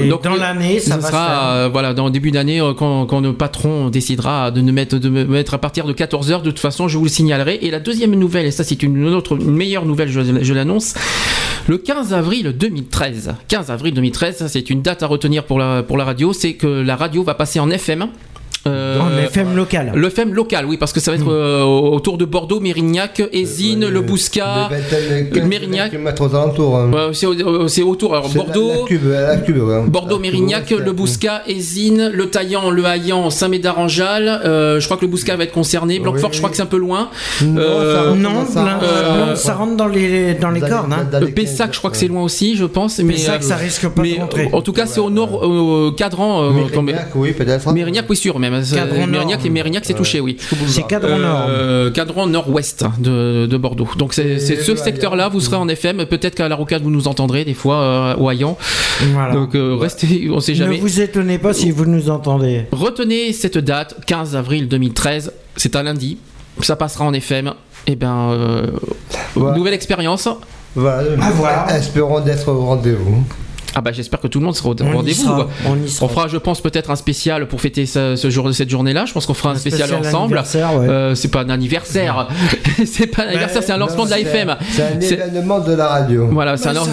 dans 0.10 0.36
l'année, 0.36 0.80
ça 0.80 0.98
va 0.98 1.08
sera 1.08 1.28
faire. 1.28 1.42
euh, 1.52 1.70
voilà 1.72 1.94
dans 1.94 2.06
le 2.06 2.12
début 2.12 2.32
d'année 2.32 2.60
euh, 2.62 2.74
quand, 2.74 3.06
quand 3.06 3.20
le 3.22 3.34
patron 3.34 3.90
décidera 3.90 4.52
de 4.52 4.62
nous 4.62 4.74
mettre 4.74 4.98
de 4.98 5.10
me 5.10 5.26
mettre 5.26 5.54
à 5.54 5.58
partir 5.58 5.86
de 5.86 5.94
14 5.94 6.32
h 6.32 6.42
De 6.42 6.50
toute 6.50 6.60
façon, 6.60 6.88
je 6.88 6.98
vous 6.98 7.04
le 7.06 7.10
signalerai. 7.10 7.60
Et 7.62 7.72
la 7.72 7.80
deuxième 7.80 8.16
nouvelle, 8.16 8.46
et 8.46 8.52
ça 8.52 8.64
c'est 8.64 8.82
une 8.84 9.08
autre 9.14 9.38
une 9.40 9.52
meilleure 9.56 9.86
nouvelle, 9.86 10.10
je, 10.10 10.22
je 10.42 10.54
l'annonce. 10.54 10.94
Le 11.68 11.78
15 11.78 12.14
avril 12.14 12.56
2013. 12.58 13.36
15 13.48 13.70
avril 13.72 13.94
2013, 13.94 14.38
ça 14.38 14.48
c'est 14.50 14.70
une 14.70 14.82
date 14.82 15.04
à 15.04 15.08
retenir 15.08 15.44
pour 15.46 15.60
la 15.60 15.84
pour 15.84 15.98
la 15.98 16.06
radio, 16.06 16.34
c'est 16.34 16.54
que 16.54 16.68
la 16.68 16.96
radio 16.96 17.24
va 17.24 17.34
passer 17.36 17.60
en 17.60 17.70
FM. 17.70 18.08
Euh, 18.68 19.00
En 19.00 19.10
FM 19.18 19.56
local. 19.56 19.92
le 19.96 20.08
FM 20.08 20.34
local, 20.34 20.66
oui, 20.68 20.78
parce 20.78 20.94
que 20.94 21.00
ça 21.00 21.10
va 21.12 21.18
être 21.18 21.28
euh, 21.32 21.64
autour 21.64 22.18
de 22.20 22.26
Bordeaux, 22.26 22.60
Mérignac, 22.60 23.22
Ésine, 23.34 23.88
Le 23.88 24.02
Bouscat, 24.02 24.70
Mérignac. 25.48 25.94
hein. 25.96 26.92
Ouais, 26.92 27.14
c'est 27.14 27.26
au- 27.26 27.68
c'est 27.68 27.82
autour. 27.82 28.14
Alors 28.16 28.30
Bordeaux, 28.30 28.70
La, 28.82 28.88
cube, 28.88 29.08
la 29.10 29.38
cube, 29.38 29.58
ouais. 29.58 29.82
Bordeaux, 29.88 30.10
La 30.10 30.14
cube, 30.16 30.22
Mérignac, 30.22 30.70
ouais, 30.72 30.78
le 30.84 30.92
Bouscat, 30.92 31.42
Ésine, 31.48 32.12
le 32.14 32.30
Taillan, 32.30 32.70
le 32.70 32.84
Haillan, 32.86 33.30
Saint-Médard-en-Jalles. 33.32 34.42
Euh, 34.46 34.80
je 34.80 34.86
crois 34.86 34.98
que 34.98 35.06
le 35.06 35.12
Bouscat 35.12 35.36
va 35.38 35.44
être 35.46 35.52
concerné. 35.54 36.00
Blanquefort, 36.00 36.30
Oui. 36.30 36.36
je 36.36 36.38
crois 36.40 36.50
que 36.52 36.56
c'est 36.56 36.62
un 36.62 36.68
peu 36.68 36.78
loin. 36.78 37.10
Non, 37.44 37.62
Euh, 37.62 37.96
ça 37.96 38.02
rentre 38.10 38.18
Non, 38.22 38.34
dans 38.34 38.46
ça. 38.46 38.62
Blanc- 38.64 38.80
euh, 38.84 39.26
Blanc, 39.26 39.36
ça 39.36 39.54
rentre 39.56 39.76
dans 39.78 39.88
les, 39.88 40.34
dans 40.36 40.52
les 40.52 40.62
Dans 40.62 40.68
cordes. 40.68 40.94
Hein. 40.94 41.08
dans 41.12 41.20
Le 41.20 41.26
les 41.28 41.32
Pessac, 41.32 41.74
je 41.74 41.78
crois 41.80 41.90
que 41.92 41.98
c'est 41.98 42.08
loin 42.08 42.22
aussi, 42.24 42.56
je 42.56 42.66
pense. 42.66 43.00
Mais, 43.00 43.14
Pessac, 43.14 43.42
euh, 43.42 43.46
ça 43.46 43.56
risque 43.56 43.88
pas 43.90 44.02
mais 44.04 44.14
de 44.16 44.20
rentrer. 44.20 44.50
en 44.54 44.62
tout 44.62 44.74
cas, 44.74 44.86
c'est 44.86 45.00
au 45.00 45.10
nord, 45.10 45.42
au 45.44 45.92
cadran. 45.94 46.44
euh, 46.44 46.52
Mérignac, 46.52 47.10
oui, 47.16 47.32
peut-être. 47.34 47.72
Mérignac, 47.74 48.06
oui, 48.10 48.16
sûr, 48.16 48.38
même. 48.40 48.51
Nord. 48.60 49.08
Mérignac, 49.08 49.46
et 49.46 49.50
Mérignac, 49.50 49.84
c'est 49.86 49.94
touché, 49.94 50.20
oui. 50.20 50.38
C'est 50.68 50.86
cadran 50.88 51.18
nord. 51.18 51.46
Euh, 51.50 51.92
cadran 51.92 52.28
nord-ouest 52.28 52.86
de, 53.00 53.46
de 53.46 53.58
Bordeaux. 53.58 53.88
Donc 53.98 54.14
c'est 54.14 54.40
ce 54.40 54.76
secteur-là, 54.76 55.30
vous 55.30 55.40
serez 55.40 55.56
en 55.58 55.68
FM. 55.68 56.06
Peut-être 56.06 56.36
qu'à 56.36 56.48
la 56.48 56.56
rocade, 56.56 56.84
vous 56.84 56.92
nous 56.92 57.08
entendrez 57.08 57.46
des 57.46 57.54
fois 57.54 57.82
euh, 57.82 58.16
au. 58.18 58.58
Voilà. 59.14 59.34
Donc 59.34 59.56
euh, 59.56 59.76
restez, 59.76 60.30
on 60.32 60.40
sait 60.40 60.56
jamais. 60.56 60.78
Ne 60.78 60.82
vous 60.82 61.02
étonnez 61.02 61.38
pas 61.38 61.54
si 61.54 61.72
vous 61.72 61.86
nous 61.86 62.10
entendez. 62.10 62.66
Retenez 62.72 63.34
cette 63.34 63.58
date, 63.58 63.96
15 64.06 64.36
avril 64.36 64.68
2013. 64.68 65.34
C'est 65.56 65.76
un 65.76 65.84
lundi. 65.84 66.18
Ça 66.62 66.76
passera 66.76 67.06
en 67.06 67.14
FM. 67.14 67.54
Et 67.88 67.96
euh, 68.32 68.68
Ouais. 69.36 69.56
nouvelle 69.58 69.74
expérience. 69.74 70.28
Voilà, 70.76 71.12
À 71.22 71.32
voir. 71.32 71.70
espérons 71.72 72.20
d'être 72.22 72.50
au 72.50 72.62
rendez-vous. 72.66 73.24
Ah 73.74 73.82
bah 73.82 73.92
j'espère 73.94 74.20
que 74.20 74.28
tout 74.28 74.40
le 74.40 74.46
monde 74.46 74.56
sera 74.56 74.70
au 74.70 74.76
rendez-vous. 74.80 75.30
On 76.02 76.08
fera, 76.08 76.28
je 76.28 76.38
pense, 76.38 76.62
peut-être 76.62 76.90
un 76.92 76.96
spécial 76.96 77.48
pour 77.48 77.62
fêter 77.62 77.86
ce, 77.86 78.16
ce 78.16 78.30
jour, 78.30 78.54
cette 78.54 78.70
journée-là. 78.70 79.06
Je 79.06 79.14
pense 79.14 79.26
qu'on 79.26 79.34
fera 79.34 79.52
un, 79.52 79.56
spécial, 79.56 79.90
ensemble. 79.96 80.38
ouais. 80.38 80.88
Euh, 80.90 81.16
c'est 81.16 81.30
pas 81.30 81.42
un 81.42 81.50
anniversaire. 81.50 82.28
c'est 82.86 83.08
pas 83.08 83.24
un 83.24 83.28
anniversaire, 83.28 83.64
c'est 83.64 83.72
un 83.72 83.78
lancement 83.78 84.06
de 84.06 84.10
la 84.10 84.20
FM. 84.20 84.56
C'est 84.72 84.82
un 84.84 84.88
C'est- 85.02 85.14
événement 85.14 85.60
de 85.60 85.74
la 85.74 85.88
radio. 85.88 86.28
Voilà, 86.32 86.58
c'est 86.58 86.74
lan- 86.74 86.86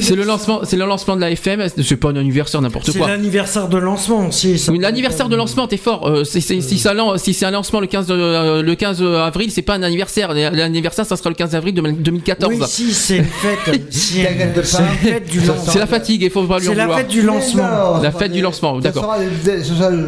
c'est 0.00 0.14
le 0.16 0.24
lancement, 0.24 0.60
c'est 0.64 0.76
le 0.76 0.84
lancement 0.86 1.16
de 1.16 1.20
la 1.20 1.30
FM. 1.32 1.64
C'est 1.82 1.96
pas 1.96 2.10
un 2.10 2.16
anniversaire 2.16 2.60
n'importe 2.62 2.90
C'est 2.92 2.98
quoi. 2.98 3.08
l'anniversaire 3.08 3.68
de 3.68 3.78
lancement 3.78 4.28
aussi. 4.28 4.58
ça. 4.58 4.72
Oui, 4.72 4.78
L'anniversaire 4.78 5.28
de 5.28 5.36
lancement, 5.36 5.66
t'es 5.66 5.76
fort. 5.76 6.06
Euh, 6.08 6.24
c'est- 6.24 6.40
c'est- 6.40 6.60
si, 6.60 6.78
ça 6.78 6.94
lan- 6.94 7.18
si 7.18 7.34
c'est 7.34 7.46
un 7.46 7.50
lancement 7.50 7.80
le 7.80 7.86
15, 7.86 8.06
de- 8.06 8.14
euh, 8.14 8.62
le 8.62 8.74
15 8.74 9.02
avril, 9.02 9.50
c'est 9.50 9.62
pas 9.62 9.74
un 9.74 9.82
anniversaire. 9.82 10.32
L'anniversaire, 10.32 11.04
ça 11.06 11.16
sera 11.16 11.30
le 11.30 11.34
15 11.36 11.54
avril 11.54 11.74
de 11.74 11.80
2014. 11.80 12.52
Oui, 12.54 12.60
si, 12.68 12.92
c'est 12.92 13.18
une 13.18 13.24
fête. 13.24 13.82
si, 13.90 14.14
T'inquiète 14.22 14.60
c'est 14.64 14.76
pas. 14.78 14.82
une 14.84 14.98
fête 15.12 15.28
du 15.30 15.40
lancement. 15.40 15.72
C'est 15.72 15.78
la 15.78 15.86
fatigue. 15.86 16.19
Fatigue, 16.20 16.22
il 16.22 16.30
faut 16.30 16.42
pas 16.46 16.58
lui 16.58 16.68
en 16.68 16.70
C'est 16.70 16.76
la 16.76 16.82
vouloir. 16.84 16.98
fête 16.98 17.08
du 17.08 17.22
lancement. 17.22 18.00
La 18.02 18.10
fête 18.12 18.32
du 18.32 18.40
lancement, 18.40 18.76
Ce 18.78 18.82
d'accord. 18.82 19.16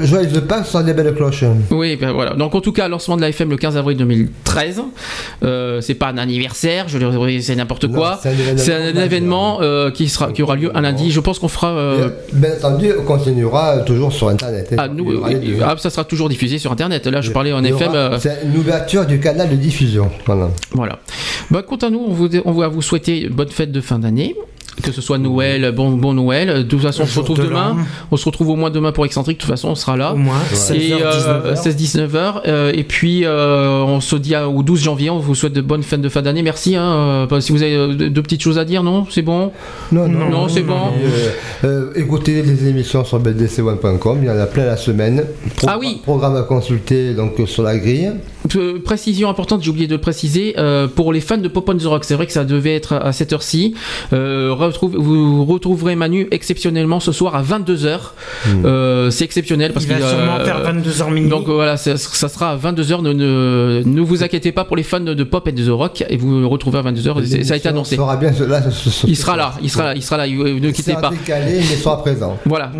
joyeux 0.02 0.26
de 0.30 0.40
Pâques, 0.40 0.66
ce 0.66 0.72
sera 0.72 0.82
des 0.82 0.92
belles 0.94 1.14
cloches. 1.14 1.44
Oui, 1.70 1.96
ben 1.96 2.12
voilà. 2.12 2.34
Donc 2.34 2.54
en 2.54 2.60
tout 2.60 2.72
cas, 2.72 2.88
lancement 2.88 3.16
de 3.16 3.22
la 3.22 3.28
FM 3.28 3.50
le 3.50 3.56
15 3.56 3.76
avril 3.76 3.96
2013. 3.96 4.82
Euh, 5.42 5.80
c'est 5.80 5.94
pas 5.94 6.08
un 6.08 6.18
anniversaire, 6.18 6.88
je 6.88 6.98
le 6.98 7.40
c'est 7.40 7.56
n'importe 7.56 7.88
quoi. 7.92 8.20
c'est 8.56 8.74
un 8.74 8.94
événement 9.02 9.58
euh, 9.62 9.90
qui 9.90 10.08
sera 10.08 10.32
qui 10.32 10.42
aura 10.42 10.56
lieu 10.56 10.70
un 10.76 10.80
lundi. 10.80 11.10
Je 11.10 11.20
pense 11.20 11.38
qu'on 11.38 11.48
fera. 11.48 11.68
euh, 11.70 12.08
Bien 12.32 12.50
entendu, 12.58 12.90
on 12.98 13.02
continuera 13.02 13.78
toujours 13.78 14.12
sur 14.12 14.28
Internet. 14.28 14.68
hein. 14.72 14.76
ah, 14.78 14.88
nous, 14.88 15.22
ah, 15.64 15.74
ça 15.78 15.90
sera 15.90 16.04
toujours 16.04 16.28
diffusé 16.28 16.58
sur 16.58 16.72
internet. 16.72 17.06
Là, 17.06 17.20
je 17.20 17.30
parlais 17.30 17.52
en 17.52 17.62
FM. 17.64 17.92
euh, 17.94 18.18
C'est 18.18 18.38
une 18.44 18.56
ouverture 18.56 19.06
du 19.06 19.20
canal 19.20 19.48
de 19.50 19.56
diffusion. 19.56 20.10
Voilà. 20.26 20.48
Voilà. 20.72 20.98
Bah, 21.50 21.62
quant 21.62 21.76
à 21.76 21.90
nous, 21.90 22.04
on, 22.06 22.12
vous, 22.12 22.28
on 22.44 22.52
va 22.52 22.68
vous 22.68 22.82
souhaiter 22.82 23.28
bonne 23.28 23.48
fête 23.48 23.72
de 23.72 23.80
fin 23.80 23.98
d'année. 23.98 24.34
Que 24.82 24.92
ce 24.92 25.00
soit 25.00 25.18
Noël, 25.18 25.72
bon, 25.74 25.90
bon 25.90 26.12
Noël. 26.14 26.48
De 26.58 26.62
toute 26.62 26.80
façon, 26.82 27.02
on 27.04 27.06
se 27.06 27.18
retrouve 27.20 27.38
de 27.38 27.44
demain. 27.44 27.76
On 28.10 28.16
se 28.16 28.24
retrouve 28.24 28.48
au 28.50 28.56
moins 28.56 28.70
demain 28.70 28.92
pour 28.92 29.04
Excentrique. 29.06 29.38
De 29.38 29.42
toute 29.42 29.50
façon, 29.50 29.68
on 29.68 29.74
sera 29.74 29.96
là. 29.96 30.12
Au 30.12 30.16
moins, 30.16 30.36
Et 30.52 30.54
16h, 30.56 30.98
19h. 30.98 31.54
16-19 31.56 32.14
heures. 32.16 32.42
Euh, 32.46 32.72
et 32.74 32.82
puis, 32.84 33.24
euh, 33.24 33.82
on 33.86 34.00
se 34.00 34.16
dit 34.16 34.34
à- 34.34 34.48
au 34.48 34.62
12 34.62 34.82
janvier. 34.82 35.10
On 35.10 35.18
vous 35.18 35.34
souhaite 35.34 35.52
de 35.52 35.60
bonnes 35.60 35.82
fêtes 35.82 36.00
de 36.00 36.08
fin 36.08 36.22
d'année. 36.22 36.42
Merci. 36.42 36.76
Hein, 36.76 37.26
euh, 37.30 37.40
si 37.40 37.52
vous 37.52 37.62
avez 37.62 37.74
euh, 37.76 37.94
deux 38.10 38.22
petites 38.22 38.42
choses 38.42 38.58
à 38.58 38.64
dire, 38.64 38.82
non? 38.82 39.06
C'est 39.10 39.22
bon? 39.22 39.52
Non, 39.92 40.08
Non, 40.08 40.48
c'est 40.48 40.62
bon. 40.62 40.74
Euh, 41.02 41.28
euh, 41.64 41.92
écoutez 41.96 42.42
les 42.42 42.68
émissions 42.68 43.04
sur 43.04 43.18
bdc1.com, 43.20 44.18
il 44.22 44.26
y 44.26 44.30
en 44.30 44.38
a 44.38 44.46
plein 44.46 44.64
la 44.64 44.76
semaine. 44.76 45.24
Pro- 45.56 45.68
Ah 45.70 45.76
oui. 45.78 46.00
Programme 46.02 46.36
à 46.36 46.42
consulter 46.42 47.14
donc 47.14 47.34
sur 47.46 47.62
la 47.62 47.76
grille. 47.78 48.10
Euh, 48.56 48.80
Précision 48.84 49.28
importante, 49.28 49.62
j'ai 49.62 49.70
oublié 49.70 49.86
de 49.86 49.92
le 49.94 50.00
préciser, 50.00 50.54
euh, 50.58 50.88
pour 50.88 51.12
les 51.12 51.20
fans 51.20 51.36
de 51.38 51.48
Pop 51.48 51.68
on 51.68 51.76
the 51.76 51.84
Rock, 51.84 52.04
c'est 52.04 52.14
vrai 52.14 52.26
que 52.26 52.32
ça 52.32 52.44
devait 52.44 52.74
être 52.74 52.94
à 52.94 53.12
cette 53.12 53.32
heure-ci. 53.32 53.74
Euh, 54.72 54.86
retrouve- 54.86 54.96
vous 54.96 55.44
retrouverez 55.44 55.94
Manu 55.96 56.28
exceptionnellement 56.30 57.00
ce 57.00 57.12
soir 57.12 57.34
à 57.34 57.42
22h. 57.42 57.98
Euh, 58.64 59.10
c'est 59.10 59.24
exceptionnel 59.24 59.72
parce 59.72 59.84
Il 59.84 59.88
va 59.90 59.96
qu'il, 59.98 60.06
sûrement 60.06 60.36
euh, 60.38 60.44
faire 60.44 60.62
22h 60.62 61.10
minuit. 61.10 61.30
Donc 61.30 61.48
euh, 61.48 61.52
voilà, 61.54 61.76
ça, 61.76 61.96
ça 61.96 62.28
sera 62.28 62.50
à 62.50 62.56
22h. 62.56 63.02
Ne, 63.02 63.12
ne, 63.12 63.82
ne 63.84 64.00
vous 64.00 64.22
inquiétez 64.24 64.52
pas 64.52 64.64
pour 64.64 64.76
les 64.76 64.82
fans 64.82 65.00
de 65.00 65.24
Pop 65.24 65.46
et 65.48 65.52
de 65.52 65.64
The 65.64 65.70
Rock 65.70 66.04
et 66.08 66.16
vous 66.16 66.40
le 66.40 66.46
retrouvez 66.46 66.78
à 66.78 66.82
22h. 66.82 67.24
C'est- 67.26 67.44
Ça 67.44 67.54
a 67.54 67.56
été 67.56 67.68
annoncé. 67.68 67.96
sera 67.96 68.16
bien 68.16 68.32
ce- 68.32 68.44
là, 68.44 68.62
ce- 68.70 68.90
ce- 68.90 69.06
Il 69.06 69.16
sera 69.16 69.36
là, 69.36 69.54
il 69.62 69.70
sera 69.70 69.84
là, 69.84 69.94
il 69.94 70.02
sera 70.02 70.16
là. 70.16 70.26
Ne 70.26 70.32
Il 70.58 70.72
quittez 70.72 70.92
sera 70.92 71.00
pas. 71.02 71.10
décalé, 71.10 71.56
mais 71.58 71.62
sera 71.76 72.00
présent. 72.02 72.36
Voilà. 72.46 72.70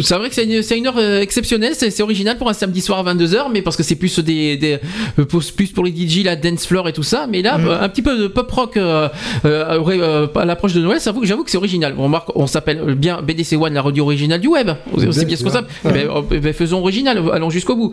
C'est 0.00 0.14
vrai 0.16 0.30
que 0.30 0.34
c'est 0.34 0.78
une, 0.78 0.86
heure 0.86 0.94
euh, 0.96 1.20
exceptionnelle, 1.20 1.74
c'est 1.76 2.00
original 2.02 2.38
pour 2.38 2.48
un 2.48 2.54
samedi 2.54 2.80
soir 2.80 3.06
à 3.06 3.14
22h, 3.14 3.48
mais 3.52 3.60
parce 3.60 3.76
que 3.76 3.82
c'est 3.82 3.94
plus 3.96 4.18
des, 4.20 4.56
des 4.56 4.78
euh, 5.18 5.24
pour- 5.26 5.42
plus 5.54 5.66
pour 5.68 5.84
les 5.84 5.90
DJ, 5.94 6.24
la 6.24 6.34
dance 6.34 6.66
floor 6.66 6.88
et 6.88 6.94
tout 6.94 7.02
ça. 7.02 7.26
Mais 7.28 7.42
là, 7.42 7.58
euh, 7.58 7.78
un 7.78 7.88
petit 7.90 8.00
peu 8.00 8.16
de 8.16 8.26
pop 8.26 8.50
rock 8.50 8.76
euh, 8.78 9.08
euh, 9.44 9.80
euh, 9.86 10.26
à 10.34 10.44
l'approche 10.46 10.72
de 10.72 10.80
Noël, 10.80 10.98
j'avoue 11.22 11.44
que 11.44 11.50
c'est 11.50 11.58
original. 11.58 11.94
On 11.98 12.04
remarque, 12.04 12.28
on 12.34 12.46
s'appelle 12.46 12.82
bien 12.94 13.20
BDC 13.20 13.52
One, 13.60 13.74
la 13.74 13.82
radio 13.82 14.04
originale 14.04 14.40
du 14.40 14.48
web. 14.48 14.70
C'est 14.98 15.26
Bien 15.26 15.36
ce 15.36 15.44
qu'on 15.44 15.50
s'appelle. 15.50 15.70
Eh 15.84 15.88
ben, 15.92 16.08
euh, 16.08 16.22
eh 16.30 16.38
ben, 16.38 16.52
faisons 16.54 16.78
original, 16.80 17.22
allons 17.32 17.50
jusqu'au 17.50 17.76
bout. 17.76 17.92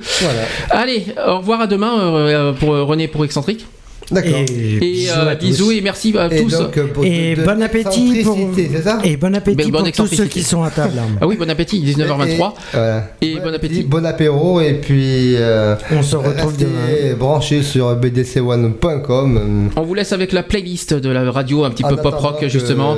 Allez, 0.69 1.03
au 1.27 1.39
revoir 1.39 1.59
à 1.61 1.67
demain 1.67 1.99
euh, 1.99 2.53
pour 2.53 2.69
René 2.69 3.07
pour 3.09 3.25
Excentrique. 3.25 3.65
D'accord. 4.11 4.39
Et, 4.39 5.03
Et 5.03 5.09
euh, 5.11 5.35
bisous 5.35 5.71
et 5.71 5.81
merci 5.81 6.15
à 6.17 6.27
Et 6.33 6.41
tous. 6.43 6.51
donc, 6.57 6.77
euh, 6.77 6.87
pour 6.87 7.03
Et 7.05 7.35
de- 7.35 7.41
de 7.41 7.45
bon 7.45 7.61
appétit 7.61 8.21
pour 8.23 8.37
ça 8.83 8.99
et 9.03 9.17
bon 9.17 9.35
appétit 9.35 9.71
tous 9.95 10.07
ceux 10.07 10.25
qui 10.25 10.41
sont 10.43 10.63
à 10.63 10.71
table. 10.71 10.93
Ah 11.21 11.27
oui, 11.27 11.35
bon 11.37 11.49
appétit, 11.49 11.79
19h23. 11.81 12.53
voilà. 12.73 13.11
Et 13.21 13.35
bon 13.39 13.53
appétit. 13.53 13.83
Bon 13.83 14.05
apéro 14.05 14.61
et 14.61 14.73
puis 14.73 15.35
euh, 15.35 15.75
On 15.91 16.01
se 16.01 16.15
retrouve 16.15 16.57
demain. 16.57 17.13
branchés 17.17 17.61
sur 17.63 17.95
bdc1.com. 17.95 19.69
On 19.75 19.81
vous 19.83 19.93
laisse 19.93 20.11
avec 20.13 20.31
la 20.33 20.43
playlist 20.43 20.93
de 20.93 21.09
la 21.09 21.29
radio, 21.31 21.63
un 21.63 21.69
petit 21.71 21.83
peu 21.83 21.95
pop 21.95 22.15
rock 22.15 22.39
que- 22.41 22.49
justement, 22.49 22.95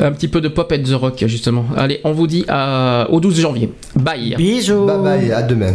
un 0.00 0.12
petit 0.12 0.28
peu 0.28 0.40
de 0.40 0.48
pop 0.48 0.72
and 0.72 0.82
the 0.88 0.94
rock 0.94 1.22
justement. 1.26 1.66
Allez, 1.76 2.00
on 2.04 2.12
vous 2.12 2.26
dit 2.26 2.44
à- 2.48 3.06
au 3.10 3.20
12 3.20 3.40
janvier. 3.40 3.70
Bye. 3.94 4.34
Bisous. 4.36 4.86
Bye 4.86 4.98
bye, 5.02 5.32
à 5.32 5.42
demain. 5.42 5.74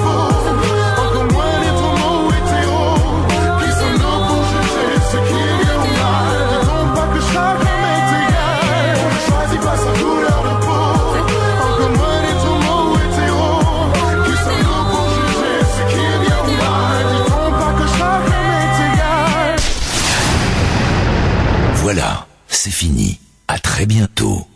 Voilà, 21.93 22.25
c'est 22.47 22.71
fini. 22.71 23.19
À 23.49 23.59
très 23.59 23.85
bientôt. 23.85 24.47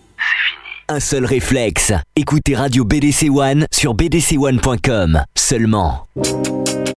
Un 0.87 1.01
seul 1.01 1.25
réflexe. 1.25 1.91
Écoutez 2.15 2.55
Radio 2.55 2.85
BDC 2.85 3.29
One 3.29 3.65
sur 3.73 3.93
bdc1.com. 3.93 5.21
Seulement. 5.35 6.07